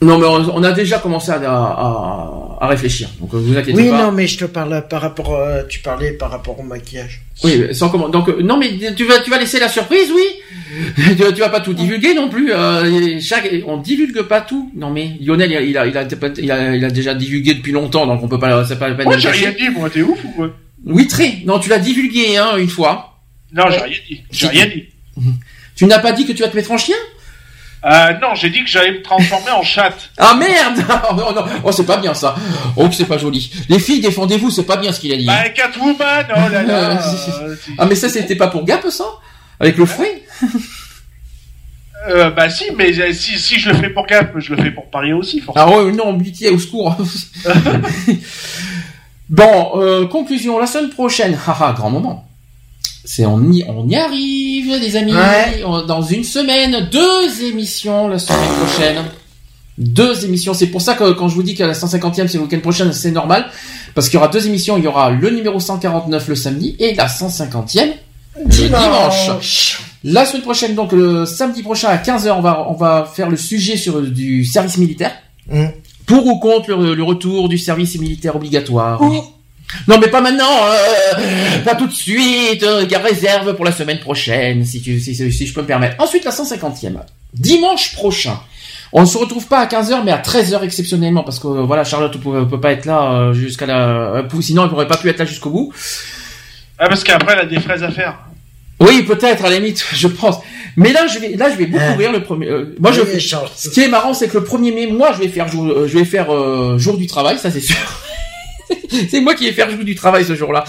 Non, 0.00 0.18
mais 0.18 0.26
on 0.26 0.56
on 0.56 0.62
a 0.62 0.72
déjà 0.72 0.98
commencé 0.98 1.30
à, 1.32 1.40
à, 1.42 2.58
à 2.60 2.66
réfléchir. 2.68 3.08
Donc, 3.20 3.34
euh, 3.34 3.38
vous 3.38 3.56
inquiétez 3.56 3.76
Oui, 3.80 3.90
pas. 3.90 4.04
non, 4.04 4.12
mais 4.12 4.26
je 4.28 4.38
te 4.38 4.44
parle 4.44 4.86
par 4.88 5.00
rapport, 5.00 5.34
euh, 5.34 5.62
tu 5.68 5.80
parlais 5.80 6.12
par 6.12 6.30
rapport 6.30 6.58
au 6.58 6.62
maquillage. 6.62 7.22
Oui, 7.42 7.74
sans 7.74 7.88
comment. 7.88 8.08
Donc, 8.08 8.28
euh, 8.28 8.40
non, 8.42 8.58
mais 8.58 8.70
tu 8.94 9.04
vas, 9.04 9.18
tu 9.18 9.30
vas 9.30 9.38
laisser 9.38 9.58
la 9.58 9.68
surprise, 9.68 10.10
oui. 10.14 10.22
tu, 11.16 11.16
tu 11.34 11.40
vas 11.40 11.48
pas 11.48 11.60
tout 11.60 11.74
divulguer 11.74 12.14
non 12.14 12.28
plus. 12.28 12.52
Euh, 12.52 13.18
chaque, 13.20 13.50
on 13.66 13.78
divulgue 13.78 14.22
pas 14.22 14.40
tout. 14.40 14.70
Non, 14.76 14.90
mais 14.90 15.16
Lionel, 15.20 15.50
il 15.50 15.56
a, 15.56 15.62
il 15.62 15.76
a, 15.76 15.86
il 15.86 15.98
a, 15.98 16.30
il 16.38 16.50
a, 16.52 16.76
il 16.76 16.84
a 16.84 16.90
déjà 16.90 17.14
divulgué 17.14 17.54
depuis 17.54 17.72
longtemps, 17.72 18.06
donc 18.06 18.22
on 18.22 18.28
peut 18.28 18.38
pas, 18.38 18.64
c'est 18.64 18.78
pas 18.78 18.88
la 18.88 18.94
peine 18.94 19.06
de 19.06 19.10
Moi, 19.10 19.18
j'ai 19.18 19.30
rien 19.30 19.50
dit, 19.50 19.68
moi, 19.70 19.90
t'es 19.90 20.02
ouf 20.02 20.18
ou 20.24 20.30
quoi? 20.30 20.50
Oui, 20.86 21.08
très. 21.08 21.38
Non, 21.44 21.58
tu 21.58 21.68
l'as 21.70 21.78
divulgué, 21.78 22.36
hein, 22.36 22.56
une 22.56 22.68
fois. 22.68 23.18
Non, 23.52 23.64
j'ai 23.70 23.78
rien 23.78 23.98
dit. 24.08 24.20
J'ai 24.30 24.46
rien 24.48 24.66
dit. 24.66 24.84
Tu 25.74 25.86
n'as 25.86 26.00
pas 26.00 26.10
dit 26.10 26.26
que 26.26 26.32
tu 26.32 26.42
vas 26.42 26.48
te 26.48 26.56
mettre 26.56 26.72
en 26.72 26.76
chien? 26.76 26.96
Euh, 27.84 28.12
non, 28.20 28.34
j'ai 28.34 28.50
dit 28.50 28.64
que 28.64 28.68
j'allais 28.68 28.92
me 28.92 29.02
transformer 29.02 29.50
en 29.50 29.62
chatte. 29.62 30.10
Ah 30.18 30.34
merde 30.34 30.84
Oh 31.10 31.14
non, 31.14 31.32
non. 31.32 31.44
oh 31.62 31.72
c'est 31.72 31.86
pas 31.86 31.96
bien 31.98 32.12
ça. 32.14 32.34
Oh 32.76 32.88
c'est 32.90 33.06
pas 33.06 33.18
joli. 33.18 33.50
Les 33.68 33.78
filles, 33.78 34.00
défendez-vous, 34.00 34.50
c'est 34.50 34.64
pas 34.64 34.76
bien 34.76 34.92
ce 34.92 35.00
qu'il 35.00 35.12
a 35.12 35.16
dit. 35.16 35.26
Bah, 35.26 35.48
Catwoman, 35.50 36.26
oh 36.30 36.52
là 36.52 36.62
là. 36.62 37.00
euh, 37.42 37.56
ah 37.78 37.86
mais 37.86 37.94
ça 37.94 38.08
c'était 38.08 38.36
pas 38.36 38.48
pour 38.48 38.64
Gap 38.64 38.84
ça? 38.90 39.04
Avec 39.60 39.76
le 39.76 39.86
fouet? 39.86 40.22
Euh, 42.08 42.30
bah 42.30 42.48
si, 42.48 42.64
mais 42.76 42.98
euh, 43.00 43.12
si, 43.12 43.38
si 43.38 43.58
je 43.58 43.70
le 43.70 43.76
fais 43.76 43.90
pour 43.90 44.06
Gap, 44.06 44.32
je 44.38 44.54
le 44.54 44.62
fais 44.62 44.70
pour 44.70 44.88
Paris 44.88 45.12
aussi, 45.12 45.40
forcément. 45.40 45.66
Ah 45.68 45.82
ouais, 45.84 45.92
non, 45.92 46.12
Beauty 46.12 46.48
au 46.48 46.58
secours. 46.58 46.96
bon, 49.28 49.70
euh, 49.76 50.06
conclusion, 50.06 50.58
la 50.58 50.66
semaine 50.66 50.90
prochaine, 50.90 51.36
haha, 51.46 51.72
grand 51.72 51.90
moment. 51.90 52.27
C'est 53.10 53.24
on 53.24 53.40
y, 53.50 53.64
on 53.66 53.88
y 53.88 53.96
arrive, 53.96 54.70
les 54.78 54.94
amis. 54.94 55.14
Ouais. 55.14 55.62
On- 55.64 55.80
Dans 55.86 56.02
une 56.02 56.24
semaine, 56.24 56.88
deux 56.92 57.42
émissions 57.42 58.06
la 58.06 58.18
semaine 58.18 58.38
prochaine. 58.62 58.96
Deux 59.78 60.26
émissions. 60.26 60.52
C'est 60.52 60.66
pour 60.66 60.82
ça 60.82 60.92
que 60.94 61.12
quand 61.12 61.26
je 61.28 61.34
vous 61.34 61.42
dis 61.42 61.54
que 61.54 61.64
la 61.64 61.72
150e 61.72 62.26
c'est 62.28 62.36
le 62.36 62.44
week-end 62.44 62.60
prochain, 62.60 62.92
c'est 62.92 63.10
normal. 63.10 63.46
Parce 63.94 64.08
qu'il 64.10 64.16
y 64.16 64.18
aura 64.18 64.28
deux 64.28 64.46
émissions. 64.46 64.76
Il 64.76 64.84
y 64.84 64.86
aura 64.86 65.08
le 65.10 65.30
numéro 65.30 65.58
149 65.58 66.28
le 66.28 66.34
samedi 66.34 66.76
et 66.78 66.94
la 66.94 67.06
150e 67.06 67.92
le 68.38 68.44
dimanche. 68.44 69.30
La 70.04 70.26
semaine 70.26 70.42
prochaine, 70.42 70.74
donc 70.74 70.92
le 70.92 71.24
samedi 71.24 71.62
prochain 71.62 71.88
à 71.88 71.96
15h, 71.96 72.30
on 72.36 72.40
va, 72.42 72.66
on 72.68 72.74
va 72.74 73.10
faire 73.12 73.30
le 73.30 73.38
sujet 73.38 73.78
sur 73.78 74.02
du 74.02 74.44
service 74.44 74.76
militaire. 74.76 75.12
Mm. 75.50 75.64
Pour 76.04 76.26
ou 76.26 76.38
contre 76.40 76.70
le, 76.76 76.94
le 76.94 77.02
retour 77.02 77.48
du 77.48 77.56
service 77.56 77.98
militaire 77.98 78.36
obligatoire 78.36 79.00
Non, 79.86 79.98
mais 79.98 80.08
pas 80.08 80.20
maintenant, 80.20 80.66
euh, 80.66 81.58
pas 81.64 81.74
tout 81.74 81.86
de 81.86 81.92
suite. 81.92 82.62
Euh, 82.62 82.86
garde 82.86 83.04
réserve 83.04 83.54
pour 83.54 83.64
la 83.64 83.72
semaine 83.72 84.00
prochaine, 84.00 84.64
si, 84.64 84.80
tu, 84.80 84.98
si, 85.00 85.14
si 85.14 85.46
je 85.46 85.52
peux 85.54 85.62
me 85.62 85.66
permettre. 85.66 85.96
Ensuite, 86.02 86.24
la 86.24 86.30
150e. 86.30 86.96
Dimanche 87.34 87.94
prochain. 87.94 88.38
On 88.92 89.02
ne 89.02 89.06
se 89.06 89.18
retrouve 89.18 89.46
pas 89.46 89.58
à 89.60 89.66
15h, 89.66 90.02
mais 90.04 90.12
à 90.12 90.18
13h 90.18 90.62
exceptionnellement, 90.62 91.22
parce 91.22 91.38
que 91.38 91.46
voilà, 91.46 91.84
Charlotte 91.84 92.14
ne 92.16 92.20
peut, 92.20 92.48
peut 92.48 92.60
pas 92.60 92.72
être 92.72 92.86
là 92.86 93.12
euh, 93.12 93.32
jusqu'à 93.34 93.66
la... 93.66 93.88
euh, 94.16 94.22
sinon, 94.40 94.64
elle 94.64 94.70
n'aurait 94.70 94.88
pas 94.88 94.96
pu 94.96 95.10
être 95.10 95.18
là 95.18 95.26
jusqu'au 95.26 95.50
bout. 95.50 95.72
Ah, 96.78 96.88
parce 96.88 97.04
qu'après, 97.04 97.34
elle 97.34 97.40
a 97.40 97.46
des 97.46 97.60
fraises 97.60 97.82
à 97.82 97.90
faire. 97.90 98.18
Oui, 98.80 99.02
peut-être 99.02 99.44
à 99.44 99.50
la 99.50 99.58
limite, 99.58 99.84
je 99.92 100.08
pense. 100.08 100.36
Mais 100.76 100.92
là, 100.92 101.06
je 101.06 101.18
vais, 101.18 101.34
là, 101.36 101.50
je 101.50 101.56
vais 101.56 101.66
beaucoup 101.66 101.96
rire 101.98 102.12
le 102.12 102.22
premier. 102.22 102.46
euh, 102.48 102.76
moi, 102.80 102.92
je. 102.92 103.00
Oui. 103.02 103.20
Ce 103.56 103.68
qui 103.68 103.82
est 103.82 103.88
marrant, 103.88 104.14
c'est 104.14 104.28
que 104.28 104.38
le 104.38 104.44
1er 104.44 104.74
mai, 104.74 104.86
moi, 104.86 105.10
je 105.12 105.18
vais 105.18 105.28
faire 105.28 105.48
jour, 105.48 105.66
euh, 105.66 105.86
je 105.88 105.98
vais 105.98 106.04
faire 106.04 106.32
euh, 106.32 106.78
jour 106.78 106.96
du 106.96 107.06
travail, 107.06 107.38
ça 107.38 107.50
c'est 107.50 107.60
sûr. 107.60 107.76
c'est 109.10 109.20
moi 109.20 109.34
qui 109.34 109.44
vais 109.46 109.52
faire 109.52 109.70
jour 109.70 109.84
du 109.84 109.94
travail 109.94 110.24
ce 110.24 110.34
jour-là. 110.34 110.64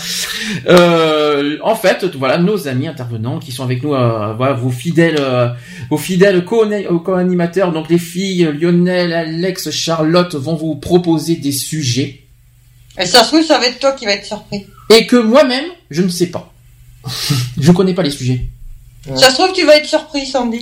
Euh, 0.68 1.58
en 1.64 1.76
fait, 1.76 2.06
voilà, 2.16 2.38
nos 2.38 2.68
amis 2.68 2.88
intervenants 2.88 3.40
qui 3.40 3.52
sont 3.52 3.64
avec 3.64 3.84
nous, 3.84 3.94
euh, 3.94 4.34
voilà, 4.34 4.53
vos 4.53 4.69
fidèles, 4.72 5.18
euh, 5.19 5.50
vos 5.90 5.98
fidèles 5.98 6.45
co- 6.45 6.66
co-animateurs, 7.03 7.72
donc 7.72 7.90
les 7.90 7.98
filles 7.98 8.50
Lionel, 8.60 9.14
Alex, 9.14 9.69
Charlotte 9.72 10.36
vont 10.36 10.56
vous 10.56 10.76
proposer 10.76 11.36
des 11.38 11.52
sujets 11.52 12.22
Et 12.98 13.06
ça 13.06 13.24
se 13.24 13.30
trouve, 13.30 13.44
ça 13.44 13.58
va 13.60 13.68
être 13.68 13.80
toi 13.80 13.92
qui 13.94 14.06
va 14.06 14.11
être 14.14 14.26
surpris. 14.26 14.66
et 14.90 15.06
que 15.08 15.16
moi-même, 15.16 15.66
je 15.90 16.02
ne 16.02 16.10
sais 16.10 16.28
pas. 16.28 16.52
je 17.60 17.72
connais 17.72 17.94
pas 17.94 18.03
les 18.03 18.11
sujets. 18.11 18.45
Ça 19.16 19.30
se 19.30 19.36
trouve, 19.36 19.53
tu 19.53 19.66
vas 19.66 19.78
être 19.78 19.88
surpris, 19.88 20.26
Sandy. 20.26 20.61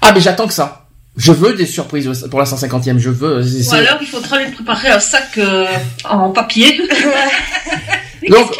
Ah, 0.00 0.12
mais 0.12 0.20
j'attends 0.20 0.46
que 0.48 0.52
ça. 0.54 0.87
Je 1.18 1.32
veux 1.32 1.52
des 1.54 1.66
surprises 1.66 2.26
pour 2.30 2.38
la 2.38 2.46
150e. 2.46 2.96
Je 2.98 3.10
veux. 3.10 3.40
Ou 3.42 3.74
alors 3.74 3.98
il 4.00 4.06
faudra 4.06 4.38
lui 4.42 4.50
préparer 4.52 4.88
un 4.88 5.00
sac 5.00 5.36
euh, 5.38 5.66
en 6.08 6.30
papier. 6.30 6.80
Donc, 8.28 8.56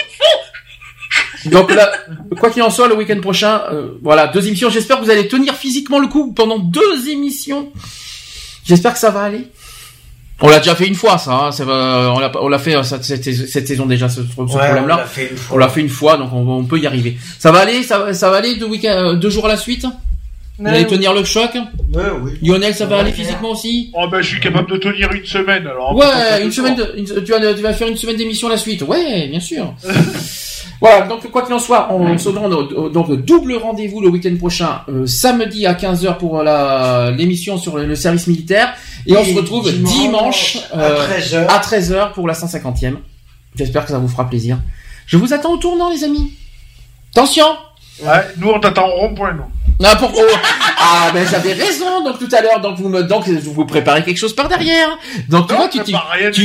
donc 1.46 1.72
là, 1.74 1.90
quoi 2.38 2.50
qu'il 2.50 2.62
en 2.62 2.70
soit, 2.70 2.88
le 2.88 2.94
week-end 2.96 3.20
prochain, 3.20 3.62
euh, 3.72 3.92
voilà, 4.02 4.26
deux 4.28 4.46
émissions. 4.46 4.70
J'espère 4.70 4.98
que 4.98 5.04
vous 5.04 5.10
allez 5.10 5.28
tenir 5.28 5.54
physiquement 5.54 5.98
le 5.98 6.08
coup 6.08 6.32
pendant 6.32 6.58
deux 6.58 7.08
émissions. 7.08 7.70
J'espère 8.64 8.92
que 8.92 8.98
ça 8.98 9.10
va 9.10 9.22
aller. 9.22 9.46
On 10.40 10.48
l'a 10.48 10.58
déjà 10.58 10.74
fait 10.76 10.86
une 10.86 10.94
fois, 10.94 11.18
ça. 11.18 11.32
Hein, 11.32 11.52
ça 11.52 11.64
va- 11.64 12.12
on 12.14 12.18
l'a 12.20 12.30
on 12.40 12.48
l'a 12.48 12.58
fait 12.60 12.76
euh, 12.76 12.82
cette, 12.84 13.04
cette- 13.04 13.48
cette 13.48 13.66
saison 13.66 13.86
déjà 13.86 14.08
ce, 14.08 14.20
ce 14.22 14.40
Ouais, 14.40 14.46
problème-là. 14.46 14.94
on 14.94 14.98
l'a 14.98 15.06
fait 15.06 15.28
une 15.30 15.36
fois. 15.36 15.56
On 15.56 15.58
l'a 15.58 15.68
fait 15.68 15.80
une 15.80 15.88
fois, 15.88 16.16
donc 16.16 16.32
on, 16.32 16.46
on 16.48 16.64
peut 16.64 16.78
y 16.78 16.86
arriver. 16.86 17.16
Ça 17.38 17.50
va 17.50 17.60
aller, 17.60 17.82
ça, 17.82 17.98
va- 17.98 18.14
ça 18.14 18.30
va 18.30 18.36
aller 18.36 18.56
deux 18.56 18.66
week 18.66 18.84
euh, 18.84 19.14
deux 19.14 19.30
jours 19.30 19.46
à 19.46 19.48
la 19.48 19.56
suite? 19.56 19.86
Vous 20.58 20.66
allez 20.66 20.86
tenir 20.86 21.14
le 21.14 21.22
choc. 21.24 21.50
Ouais, 21.54 22.02
oui. 22.20 22.32
Lionel, 22.42 22.74
ça 22.74 22.86
va 22.86 22.96
Ouais, 22.96 23.02
aller 23.02 23.12
physiquement 23.12 23.50
aussi. 23.50 23.92
Oh, 23.94 24.08
ben, 24.10 24.20
je 24.20 24.26
suis 24.28 24.40
capable 24.40 24.68
de 24.70 24.76
tenir 24.76 25.10
une 25.12 25.24
semaine, 25.24 25.66
alors. 25.66 25.94
Ouais, 25.96 26.42
une 26.42 26.50
semaine 26.50 26.74
de, 26.74 26.94
une- 26.96 27.04
tu, 27.24 27.30
vas, 27.32 27.54
tu 27.54 27.62
vas 27.62 27.72
faire 27.72 27.86
une 27.88 27.96
semaine 27.96 28.16
d'émission 28.16 28.48
la 28.48 28.56
suite. 28.56 28.82
Ouais, 28.82 29.28
bien 29.28 29.38
sûr. 29.38 29.72
voilà, 30.80 31.06
donc 31.06 31.30
quoi 31.30 31.42
qu'il 31.42 31.54
en 31.54 31.58
soit, 31.60 31.88
on 31.92 32.18
se 32.18 32.28
donne 32.30 32.90
donc 32.92 33.12
double 33.24 33.54
rendez-vous 33.54 34.00
le 34.00 34.08
week-end 34.08 34.34
prochain, 34.36 34.80
euh, 34.88 35.06
samedi 35.06 35.64
à 35.66 35.74
15h 35.74 36.16
pour 36.18 36.42
la 36.42 37.12
l'émission 37.16 37.56
sur 37.56 37.76
le, 37.76 37.86
le 37.86 37.94
service 37.94 38.26
militaire, 38.26 38.74
et, 39.06 39.16
on 39.16 39.24
se 39.24 39.34
retrouve 39.34 39.72
dimanche 39.72 39.92
dimanche, 40.00 40.58
à 40.72 40.80
euh, 40.80 41.06
13h. 41.20 41.46
à 41.46 41.58
13h 41.60 42.12
pour 42.12 42.26
la 42.26 42.34
150e. 42.34 42.96
J'espère 43.54 43.84
que 43.84 43.90
ça 43.92 43.98
vous 43.98 44.08
fera 44.08 44.28
plaisir. 44.28 44.58
Je 45.06 45.16
vous 45.16 45.32
attends 45.32 45.52
au 45.52 45.56
tournant, 45.56 45.88
les 45.90 46.02
amis. 46.04 46.32
Attention. 47.12 47.46
Ouais, 48.04 48.22
nous, 48.36 48.48
on 48.50 48.60
t'attend 48.60 48.88
au 48.88 48.92
rond-point, 49.00 49.32
nous. 49.32 49.44
Ah, 49.84 49.94
pour- 49.96 50.12
oh. 50.16 50.22
Ah, 50.80 51.10
ben 51.14 51.26
j'avais 51.30 51.52
raison. 51.52 52.02
Donc 52.04 52.18
tout 52.18 52.28
à 52.34 52.40
l'heure, 52.40 52.60
donc 52.60 52.78
vous 52.78 52.88
me, 52.88 53.02
donc 53.04 53.28
vous 53.28 53.52
vous 53.52 53.64
préparez 53.64 54.02
quelque 54.02 54.16
chose 54.18 54.34
par 54.34 54.48
derrière. 54.48 54.88
Donc 55.28 55.46
tu 55.46 55.52
Non, 55.52 55.58
vois, 55.60 55.68
tu, 55.68 55.78
tu, 55.84 55.92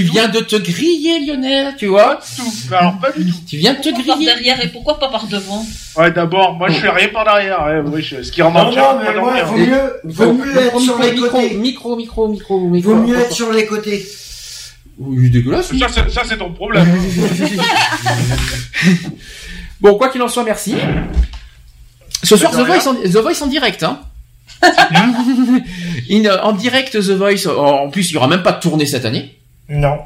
tout. 0.05 0.11
viens 0.13 0.27
de 0.27 0.39
te 0.39 0.55
griller, 0.55 1.25
Lionel. 1.25 1.75
Tu 1.77 1.87
vois. 1.87 2.19
Tout. 2.37 2.73
Alors, 2.75 2.99
pas 2.99 3.11
du 3.11 3.25
tout. 3.31 3.37
Tu 3.47 3.57
viens 3.57 3.73
de 3.73 3.79
te 3.79 3.89
Pourquoi 3.89 4.05
par 4.05 4.15
griller. 4.17 4.33
derrière 4.33 4.63
et 4.63 4.67
pourquoi 4.67 4.99
pas 4.99 5.07
par 5.09 5.25
devant? 5.27 5.65
Ouais, 5.97 6.11
d'abord, 6.11 6.53
moi, 6.53 6.69
je 6.69 6.79
fais 6.79 6.89
rien 6.89 7.07
par 7.09 7.23
derrière. 7.25 7.63
Ouais, 7.63 7.81
oui, 7.85 8.01
je- 8.03 8.21
ce 8.21 8.31
qui 8.31 8.41
rend 8.43 8.51
Non, 8.51 8.65
dans 8.65 8.69
le 8.69 8.75
non, 8.75 8.99
mais 9.01 9.19
ouais, 9.19 9.41
vaut 9.43 9.57
mieux, 9.57 9.93
vaut 10.03 10.33
mieux 10.33 10.57
être 10.57 10.79
sur 10.79 10.99
les 10.99 11.15
côtés. 11.15 11.53
micro, 11.55 11.95
micro, 11.95 12.27
micro, 12.27 12.59
micro. 12.69 12.93
Vaut 12.95 13.01
mieux 13.01 13.17
être 13.17 13.31
sur 13.33 13.51
les 13.51 13.65
côtés. 13.65 14.05
Oui, 14.99 15.29
dégueulasse. 15.31 15.75
Ça, 15.77 15.87
c'est- 15.89 16.09
ça, 16.11 16.21
c'est 16.27 16.37
ton 16.37 16.51
problème. 16.51 16.87
Bon, 19.81 19.95
quoi 19.97 20.07
qu'il 20.09 20.21
en 20.21 20.27
soit, 20.29 20.43
merci. 20.43 20.75
Ce 22.23 22.37
soir, 22.37 22.51
The. 22.51 22.59
Voice, 22.65 22.87
en, 22.87 22.95
The 22.95 23.17
Voice 23.17 23.41
en 23.43 23.47
direct, 23.47 23.83
hein. 23.83 23.99
In- 24.63 26.25
euh, 26.25 26.37
en 26.41 26.53
direct, 26.53 26.93
The 26.93 27.11
Voice. 27.11 27.45
oh, 27.47 27.59
En 27.59 27.89
plus, 27.89 28.09
il 28.09 28.13
y 28.13 28.17
aura 28.17 28.27
même 28.27 28.43
pas 28.43 28.53
de 28.53 28.59
tournée 28.59 28.85
cette 28.85 29.05
année. 29.05 29.37
Non. 29.69 29.99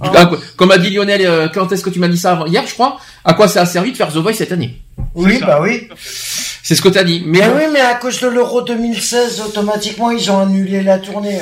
Ah, 0.00 0.26
quoi- 0.26 0.38
comme 0.56 0.70
a 0.70 0.78
dit 0.78 0.90
Lionel, 0.90 1.20
euh, 1.26 1.48
quand 1.52 1.70
est-ce 1.72 1.82
que 1.82 1.90
tu 1.90 1.98
m'as 1.98 2.08
dit 2.08 2.16
ça 2.18 2.32
avant 2.32 2.46
Hier, 2.46 2.64
je 2.66 2.74
crois. 2.74 2.98
À 3.24 3.34
quoi 3.34 3.48
ça 3.48 3.62
a 3.62 3.66
servi 3.66 3.90
de 3.92 3.96
faire 3.96 4.08
The 4.12 4.16
Voice 4.18 4.34
cette 4.34 4.52
année? 4.52 4.80
Oui, 5.14 5.38
ça. 5.40 5.46
bah 5.46 5.60
oui. 5.62 5.88
C'est 6.62 6.74
ce 6.76 6.82
que 6.82 6.88
t'as 6.88 7.02
dit. 7.04 7.22
Mais 7.26 7.40
Mais 7.40 7.48
bon. 7.48 7.54
oui, 7.56 7.62
mais 7.72 7.80
à 7.80 7.94
cause 7.96 8.20
de 8.20 8.28
l'Euro 8.28 8.62
2016, 8.62 9.40
automatiquement, 9.40 10.10
ils 10.12 10.30
ont 10.30 10.38
annulé 10.38 10.82
la 10.82 10.98
tournée. 10.98 11.40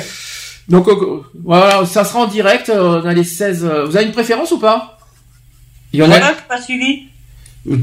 Donc 0.67 0.87
euh, 0.87 1.21
voilà, 1.43 1.85
ça 1.85 2.03
sera 2.03 2.19
en 2.21 2.27
direct 2.27 2.69
euh, 2.69 3.01
dans 3.01 3.11
les 3.11 3.23
16. 3.23 3.63
euh, 3.63 3.85
Vous 3.85 3.95
avez 3.95 4.05
une 4.05 4.11
préférence 4.11 4.51
ou 4.51 4.59
pas? 4.59 4.97
Lionel? 5.93 6.19
Voilà, 6.19 6.35
pas 6.47 6.61
suivi. 6.61 7.03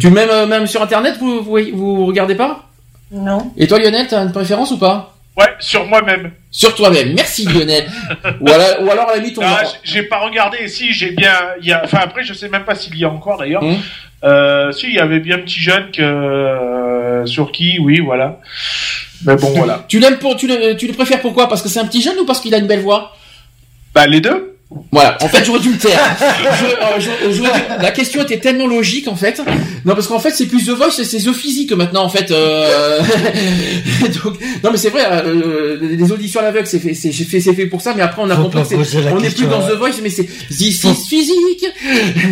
Tu 0.00 0.10
même 0.10 0.28
euh, 0.30 0.46
même 0.46 0.66
sur 0.66 0.82
internet 0.82 1.16
vous, 1.18 1.42
vous 1.42 1.70
vous 1.72 2.06
regardez 2.06 2.34
pas? 2.34 2.68
Non. 3.10 3.52
Et 3.56 3.66
toi 3.66 3.78
Lionel, 3.78 4.06
t'as 4.08 4.22
une 4.22 4.32
préférence 4.32 4.70
ou 4.70 4.78
pas? 4.78 5.16
Ouais, 5.36 5.54
sur 5.58 5.84
moi-même. 5.86 6.32
Sur 6.50 6.74
toi-même. 6.74 7.12
Merci 7.14 7.44
Lionel. 7.44 7.86
ou, 8.40 8.48
alors, 8.48 8.82
ou 8.82 8.90
alors 8.90 9.10
à 9.10 9.16
la 9.16 9.18
limite 9.18 9.38
on 9.38 9.42
Ah, 9.44 9.62
j'ai 9.84 10.02
pas 10.02 10.20
regardé. 10.20 10.66
Si, 10.66 10.92
j'ai 10.92 11.10
bien. 11.10 11.32
Il 11.60 11.68
y 11.68 11.72
a... 11.72 11.82
Enfin, 11.84 11.98
après, 12.00 12.24
je 12.24 12.32
sais 12.32 12.48
même 12.48 12.64
pas 12.64 12.74
s'il 12.74 12.96
y 12.96 13.04
a 13.04 13.10
encore 13.10 13.36
d'ailleurs. 13.36 13.62
Hum. 13.62 13.76
Euh, 14.24 14.72
si, 14.72 14.86
il 14.86 14.94
y 14.94 14.98
avait 14.98 15.20
bien 15.20 15.38
petit 15.38 15.60
jeune 15.60 15.90
que 15.90 16.00
euh, 16.00 17.26
sur 17.26 17.52
qui, 17.52 17.78
oui, 17.78 18.00
voilà. 18.00 18.40
Mais 19.26 19.36
bon, 19.36 19.50
voilà. 19.56 19.84
Tu 19.88 19.98
l'aimes 19.98 20.18
pour 20.18 20.36
tu 20.36 20.46
le 20.46 20.74
tu 20.74 20.86
le 20.86 20.94
préfères 20.94 21.20
pourquoi? 21.20 21.50
Parce 21.50 21.60
que 21.60 21.68
c'est 21.68 21.80
un 21.80 21.86
petit 21.86 22.00
jeune 22.00 22.18
ou 22.18 22.24
parce 22.24 22.40
qu'il 22.40 22.54
a 22.54 22.58
une 22.58 22.66
belle 22.66 22.80
voix? 22.80 23.14
Bah 23.94 24.06
les 24.06 24.22
deux. 24.22 24.55
Voilà, 24.90 25.16
en 25.22 25.28
fait, 25.28 25.44
j'aurais 25.44 25.60
dû 25.60 25.68
me 25.70 25.78
taire. 25.78 26.00
Je- 26.18 26.64
euh, 26.66 27.30
j'aurais 27.32 27.52
dû- 27.52 27.66
La 27.82 27.92
question 27.92 28.22
était 28.22 28.38
tellement 28.40 28.66
logique, 28.66 29.06
en 29.06 29.14
fait. 29.14 29.40
Non, 29.84 29.94
parce 29.94 30.08
qu'en 30.08 30.18
fait, 30.18 30.32
c'est 30.32 30.46
plus 30.46 30.64
The 30.66 30.70
Voice, 30.70 30.90
c'est 31.04 31.18
The 31.18 31.32
Physique 31.32 31.70
maintenant, 31.72 32.02
en 32.02 32.08
fait. 32.08 32.30
euh. 32.32 33.00
Donc, 34.24 34.34
non, 34.64 34.70
mais 34.72 34.76
c'est 34.76 34.90
vrai, 34.90 35.04
euh, 35.08 35.78
les 35.80 36.10
auditions 36.10 36.40
à 36.40 36.42
l'aveugle, 36.42 36.66
c'est 36.66 36.80
fait, 36.80 36.94
c'est 36.94 37.12
fait, 37.12 37.40
fait 37.40 37.66
pour 37.66 37.80
ça, 37.80 37.94
mais 37.94 38.02
après, 38.02 38.22
on 38.22 38.28
a 38.30 38.34
compris 38.42 38.58
on 39.12 39.20
n'est 39.20 39.28
plus 39.30 39.46
dans. 39.46 39.60
The 39.68 39.78
Voice, 39.78 40.00
mais 40.02 40.10
c'est 40.10 40.24
This 40.50 40.82
is 40.84 41.08
Physique, 41.08 41.66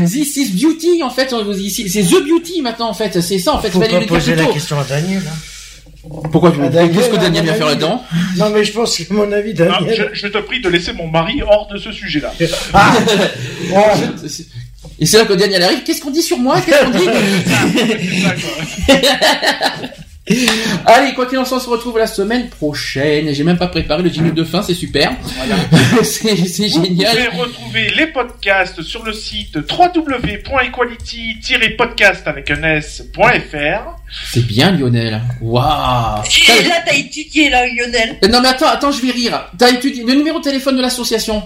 This 0.04 0.36
is 0.36 0.48
Beauty, 0.60 1.02
en 1.04 1.10
fait. 1.10 1.32
C'est 1.92 2.02
The 2.02 2.24
Beauty 2.26 2.62
maintenant, 2.62 2.88
en 2.90 2.94
fait. 2.94 3.20
C'est 3.20 3.38
ça, 3.38 3.52
en 3.54 3.60
fait. 3.60 3.70
Faut 3.70 3.78
pas 3.80 4.00
poser 4.08 4.32
la 4.34 4.42
question 4.54 4.78
à 4.80 4.84
Daniel. 4.84 5.22
hein. 5.26 5.36
Pourquoi 6.31 6.52
tu 6.52 6.58
Ah, 6.62 6.68
Qu'est-ce 6.89 7.08
que 7.10 7.16
Daniel, 7.16 7.44
vient 7.44 7.55
faire 7.55 7.66
là-dedans 7.66 8.02
Non, 8.36 8.50
mais 8.50 8.65
je 8.65 8.73
pense 8.73 8.97
que 8.99 9.12
mon 9.12 9.31
avis, 9.33 9.55
Non, 9.55 9.66
Daniel. 9.66 10.10
je, 10.12 10.20
je 10.20 10.26
te 10.28 10.39
prie 10.39 10.60
de 10.60 10.68
laisser 10.68 10.92
mon 10.92 11.08
mari 11.08 11.42
hors 11.42 11.66
de 11.73 11.78
ce 11.78 11.91
sujet-là. 11.92 12.33
Ah, 12.73 12.92
Et 14.99 15.07
c'est 15.07 15.18
là 15.18 15.24
que 15.24 15.33
Daniel 15.33 15.62
arrive. 15.62 15.83
Qu'est-ce 15.83 16.02
qu'on 16.02 16.10
dit 16.10 16.23
sur 16.23 16.39
moi? 16.39 16.60
Qu'est-ce 16.60 16.84
qu'on 16.84 16.91
dit? 16.91 17.08
Allez, 20.86 21.12
quoi 21.12 21.27
qu'il 21.27 21.36
en 21.39 21.44
soit, 21.44 21.59
on 21.59 21.61
se 21.61 21.69
retrouve 21.69 21.99
la 21.99 22.07
semaine 22.07 22.49
prochaine. 22.49 23.31
J'ai 23.35 23.44
même 23.44 23.59
pas 23.59 23.67
préparé 23.69 24.03
le 24.03 24.09
jingle 24.09 24.33
de 24.33 24.43
fin, 24.44 24.62
c'est 24.62 24.73
super. 24.73 25.12
c'est 26.03 26.35
c'est 26.47 26.69
Vous 26.69 26.83
génial. 26.85 27.11
pouvez 27.15 27.28
retrouver 27.43 27.91
les 27.91 28.07
podcasts 28.07 28.81
sur 28.83 29.03
le 29.05 29.12
site 29.12 29.57
www.equality-podcast 30.94 32.27
avec 32.27 32.51
un 32.51 32.62
s.fr. 32.77 33.97
C'est 34.33 34.47
bien, 34.47 34.70
Lionel. 34.73 35.20
Waouh. 35.41 36.23
Et 36.59 36.69
là, 36.69 36.77
t'as 36.86 36.94
étudié, 36.94 37.51
là, 37.51 37.67
Lionel. 37.67 38.17
Non 38.31 38.41
mais 38.41 38.49
attends, 38.49 38.69
attends, 38.69 38.93
je 38.93 39.03
vais 39.05 39.12
rire. 39.12 39.49
T'as 39.59 39.70
étudié 39.70 40.05
le 40.05 40.15
numéro 40.15 40.39
de 40.39 40.44
téléphone 40.44 40.77
de 40.77 40.83
l'association 40.83 41.43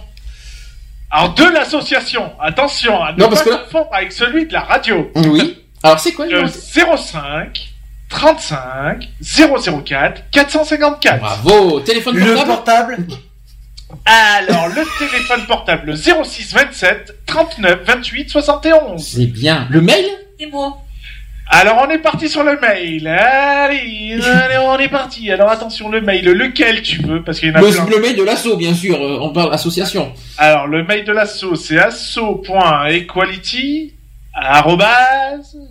Alors 1.11 1.35
de 1.35 1.45
l'association, 1.45 2.31
attention 2.41 3.03
à 3.03 3.13
ne 3.13 3.19
Non, 3.19 3.29
parce 3.29 3.41
pas 3.43 3.45
que 3.47 3.51
là- 3.55 3.63
confondre 3.65 3.89
avec 3.93 4.13
celui 4.13 4.47
de 4.47 4.53
la 4.53 4.61
radio. 4.61 5.11
Oui. 5.17 5.59
Alors 5.83 5.99
c'est 6.01 6.13
quoi 6.13 6.27
Le 6.27 6.33
numéro 6.43 6.49
05 6.97 7.68
35 8.09 9.09
004 9.85 10.23
454. 10.31 11.21
Bravo. 11.21 11.81
Téléphone 11.81 12.17
le 12.17 12.35
portable. 12.35 12.97
Alors 14.05 14.69
le 14.69 14.83
téléphone 14.99 15.47
portable 15.47 15.97
06 15.97 16.53
27 16.55 17.15
39 17.27 17.81
28 17.87 18.29
71. 18.31 19.03
C'est 19.07 19.27
bien. 19.27 19.67
Le 19.71 19.81
mail? 19.81 20.05
C'est 20.39 20.47
moi. 20.47 20.79
Alors 21.51 21.83
on 21.87 21.91
est 21.91 21.97
parti 21.99 22.29
sur 22.29 22.45
le 22.45 22.61
mail. 22.61 23.09
Allez, 23.09 24.19
allez, 24.23 24.59
on 24.59 24.77
est 24.79 24.89
parti. 24.89 25.31
Alors 25.31 25.49
attention 25.49 25.89
le 25.89 26.03
mail, 26.03 26.27
lequel 26.27 26.83
tu 26.83 27.01
veux? 27.01 27.25
Parce 27.25 27.41
qu'il 27.41 27.49
y 27.49 27.53
en 27.53 27.55
a 27.55 27.61
plein. 27.61 27.87
le, 27.87 27.91
le 27.97 28.01
mail 28.03 28.17
de 28.17 28.23
l'asso, 28.23 28.55
bien 28.59 28.75
sûr. 28.75 28.97
euh, 29.03 29.19
On 29.23 29.31
parle 29.33 29.55
association. 29.55 30.13
Alors 30.37 30.67
le 30.67 30.85
mail 30.85 31.07
de 31.07 31.13
l'asso 31.13 31.55
c'est 31.57 31.79
asso.equality 31.79 33.95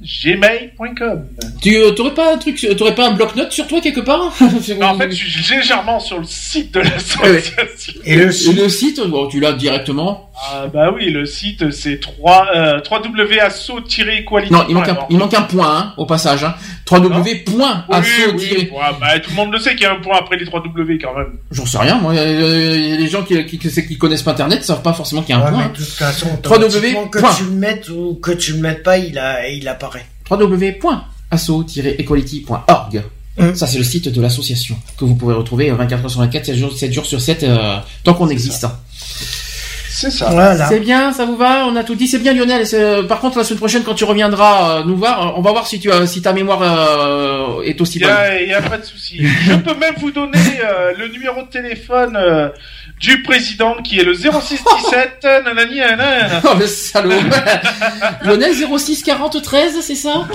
gmail.com. 0.01 1.27
Tu 1.61 1.75
euh, 1.77 1.91
t'aurais 1.91 2.13
pas 2.13 2.33
un 2.33 2.37
truc, 2.37 2.63
euh, 2.63 2.75
t'aurais 2.75 2.95
pas 2.95 3.07
un 3.07 3.11
bloc-notes 3.11 3.51
sur 3.51 3.67
toi 3.67 3.79
quelque 3.81 4.01
part 4.01 4.33
Non, 4.79 4.87
en 4.87 4.97
fait, 4.97 5.11
je 5.11 5.41
suis 5.41 5.55
légèrement 5.55 5.99
sur 5.99 6.19
le 6.19 6.25
site 6.25 6.73
de 6.73 6.81
l'association. 6.81 8.01
Et 8.03 8.15
le 8.15 8.27
Et 8.27 8.31
site. 8.31 8.57
le 8.57 8.69
site, 8.69 9.01
bon, 9.07 9.27
tu 9.27 9.39
l'as 9.39 9.53
directement. 9.53 10.29
Ah 10.51 10.67
bah 10.71 10.91
oui, 10.93 11.09
le 11.09 11.25
site 11.25 11.71
c'est 11.71 11.99
3 11.99 12.47
euh, 12.55 12.79
www.asso-equality. 12.89 14.53
Non, 14.53 14.65
il 14.69 14.75
manque 14.75 14.89
un, 14.89 14.97
il 15.09 15.17
manque 15.17 15.33
un 15.33 15.43
point 15.43 15.77
hein, 15.77 15.93
au 15.97 16.05
passage. 16.05 16.43
Hein. 16.43 16.55
www.asso. 16.89 17.83
Oui, 17.89 18.05
oui, 18.37 18.69
ouais, 18.71 18.79
bah, 18.99 19.19
tout 19.19 19.29
le 19.31 19.35
monde 19.35 19.51
le 19.51 19.59
sait 19.59 19.71
qu'il 19.75 19.83
y 19.83 19.85
a 19.85 19.91
un 19.93 19.99
point 19.99 20.17
après 20.19 20.37
les 20.37 20.45
3 20.45 20.61
W 20.63 20.97
quand 21.01 21.15
même. 21.17 21.33
J'en 21.51 21.65
sais 21.65 21.77
rien, 21.77 21.97
moi. 21.99 22.13
euh, 22.13 22.75
Il 22.77 22.89
y 22.89 22.93
a 22.93 22.97
des 22.97 23.07
gens 23.09 23.23
qui, 23.23 23.45
qui, 23.45 23.59
qui, 23.59 23.69
qui 23.87 23.97
connaissent 23.97 24.21
pas 24.23 24.31
Internet 24.31 24.63
savent 24.63 24.81
pas 24.81 24.93
forcément 24.93 25.21
qu'il 25.21 25.35
y 25.35 25.37
a 25.37 25.41
un 25.41 25.45
Ouais, 25.45 25.49
point. 25.51 25.57
mais 25.59 25.65
hein. 25.65 25.71
de 25.73 25.77
toute 25.77 25.85
façon, 25.93 26.27
Trois 26.41 26.57
automatiquement, 26.57 27.07
que 27.07 27.19
point. 27.19 27.33
tu 27.33 27.43
le 27.43 27.51
mettes 27.51 27.89
ou 27.89 28.15
que 28.21 28.31
tu 28.31 28.53
le 28.53 28.59
mettes 28.59 28.83
pas, 28.83 28.97
il, 28.97 29.17
a, 29.19 29.47
il 29.49 29.67
apparaît. 29.67 30.05
www.asso-equality.org. 30.29 33.03
Hum. 33.39 33.53
Ça, 33.55 33.67
c'est 33.67 33.77
le 33.77 33.83
site 33.83 34.09
de 34.09 34.19
l'association 34.21 34.75
que 34.97 35.05
vous 35.05 35.13
pouvez 35.15 35.35
retrouver 35.35 35.69
euh, 35.69 35.75
24 35.75 36.05
heures 36.05 36.09
sur 36.11 36.21
24, 36.21 36.45
7 36.47 36.55
jours, 36.55 36.75
7 36.75 36.91
jours 36.91 37.05
sur 37.05 37.21
7, 37.21 37.43
euh, 37.43 37.77
tant 38.03 38.15
qu'on 38.15 38.29
existe. 38.29 38.65
C'est 39.99 40.11
ça. 40.11 40.29
Voilà. 40.29 40.67
C'est 40.67 40.79
bien, 40.79 41.11
ça 41.11 41.25
vous 41.25 41.35
va? 41.35 41.65
On 41.65 41.75
a 41.75 41.83
tout 41.83 41.95
dit. 41.95 42.07
C'est 42.07 42.19
bien, 42.19 42.33
Lionel. 42.33 42.67
Par 43.07 43.19
contre, 43.19 43.39
la 43.39 43.43
semaine 43.43 43.57
prochaine, 43.57 43.83
quand 43.83 43.95
tu 43.95 44.03
reviendras 44.03 44.81
euh, 44.81 44.83
nous 44.83 44.95
voir, 44.95 45.33
on 45.37 45.41
va 45.41 45.51
voir 45.51 45.65
si, 45.65 45.79
tu 45.79 45.91
as, 45.91 46.05
si 46.05 46.21
ta 46.21 46.33
mémoire 46.33 46.61
euh, 46.61 47.63
est 47.63 47.81
aussi 47.81 47.99
bonne. 47.99 48.09
a, 48.11 48.39
il 48.39 48.47
y 48.47 48.53
a 48.53 48.61
pas 48.61 48.77
de 48.77 48.85
souci. 48.85 49.25
Je 49.25 49.55
peux 49.55 49.73
même 49.75 49.95
vous 49.97 50.11
donner 50.11 50.37
euh, 50.63 50.93
le 50.99 51.07
numéro 51.07 51.41
de 51.41 51.47
téléphone 51.47 52.15
euh, 52.15 52.49
du 52.99 53.21
président 53.21 53.75
qui 53.83 53.99
est 53.99 54.03
le 54.03 54.13
0617 54.13 55.23
nanani 55.45 55.77
nanana. 55.79 56.41
Oh, 56.43 56.55
le 56.59 56.65
salaud 56.67 57.11
Lionel 58.23 58.53
06 58.55 59.03
40 59.03 59.41
13, 59.41 59.75
c'est 59.81 59.95
ça? 59.95 60.27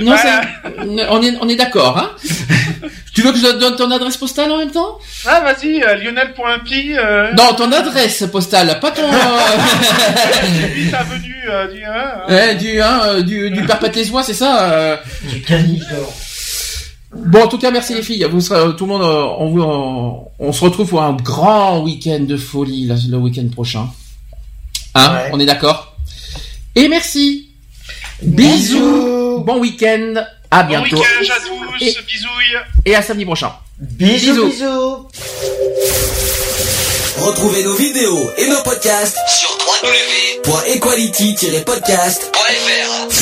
Non, 0.00 0.14
c'est- 0.16 1.06
on 1.08 1.22
est, 1.22 1.34
on 1.40 1.48
est 1.48 1.56
d'accord, 1.56 1.96
hein? 1.98 2.10
Tu 3.14 3.22
veux 3.22 3.32
que 3.32 3.38
je 3.38 3.46
donne 3.58 3.76
ton 3.76 3.90
adresse 3.90 4.16
postale 4.16 4.50
en 4.52 4.58
même 4.58 4.70
temps? 4.70 4.98
Ah 5.26 5.40
vas-y, 5.40 5.82
euh, 5.82 5.96
Lionel.pi. 5.96 6.94
Euh, 6.96 7.32
Non, 7.32 7.54
ton 7.54 7.70
adresse 7.72 8.24
postale, 8.30 8.78
pas 8.80 8.90
ton... 8.90 9.02
Lui, 10.74 10.90
sa 10.90 11.02
venue 11.02 11.42
euh, 11.48 11.66
du, 11.68 11.84
hein, 11.84 11.92
hein. 11.94 12.32
Ouais, 12.32 12.54
du, 12.54 12.80
hein, 12.80 13.00
euh, 13.04 13.22
du, 13.22 13.50
du 13.50 13.62
perpétuois, 13.64 14.22
c'est 14.22 14.34
ça 14.34 14.70
euh. 14.72 14.96
Du 15.24 15.40
canif 15.42 15.82
d'or. 15.90 16.12
Bon, 17.14 17.42
en 17.44 17.48
tout 17.48 17.58
cas, 17.58 17.70
merci 17.70 17.94
les 17.94 18.02
filles. 18.02 18.26
Vous 18.30 18.40
serez, 18.40 18.74
tout 18.76 18.86
le 18.86 18.92
monde, 18.92 19.02
euh, 19.02 19.24
on, 19.38 19.50
vous, 19.50 19.60
on, 19.62 20.28
on 20.38 20.52
se 20.52 20.64
retrouve 20.64 20.88
pour 20.88 21.02
un 21.02 21.12
grand 21.12 21.80
week-end 21.80 22.20
de 22.20 22.36
folie 22.36 22.86
là, 22.86 22.94
le 23.08 23.16
week-end 23.18 23.46
prochain. 23.52 23.88
Hein 24.94 25.12
Ouais. 25.14 25.30
On 25.32 25.40
est 25.40 25.46
d'accord 25.46 25.96
Et 26.74 26.88
merci. 26.88 27.48
Bisous. 28.22 29.40
Bon 29.44 29.58
week-end. 29.58 30.14
À 30.50 30.62
Bon 30.64 30.68
bientôt. 30.70 30.96
week-end 30.96 31.34
à 31.34 31.40
tous, 31.40 31.84
Et- 31.84 31.96
bisouilles. 32.06 32.58
Et 32.86 32.94
à 32.94 33.02
samedi 33.02 33.24
prochain. 33.24 33.52
Bisous, 33.78 34.32
Bisous. 34.34 34.46
bisous. 34.48 35.08
Retrouvez 37.18 37.64
nos 37.64 37.74
vidéos 37.74 38.30
et 38.38 38.48
nos 38.48 38.62
podcasts 38.62 39.16
sur 39.28 39.50
www.equality-podcast.fr. 40.46 43.21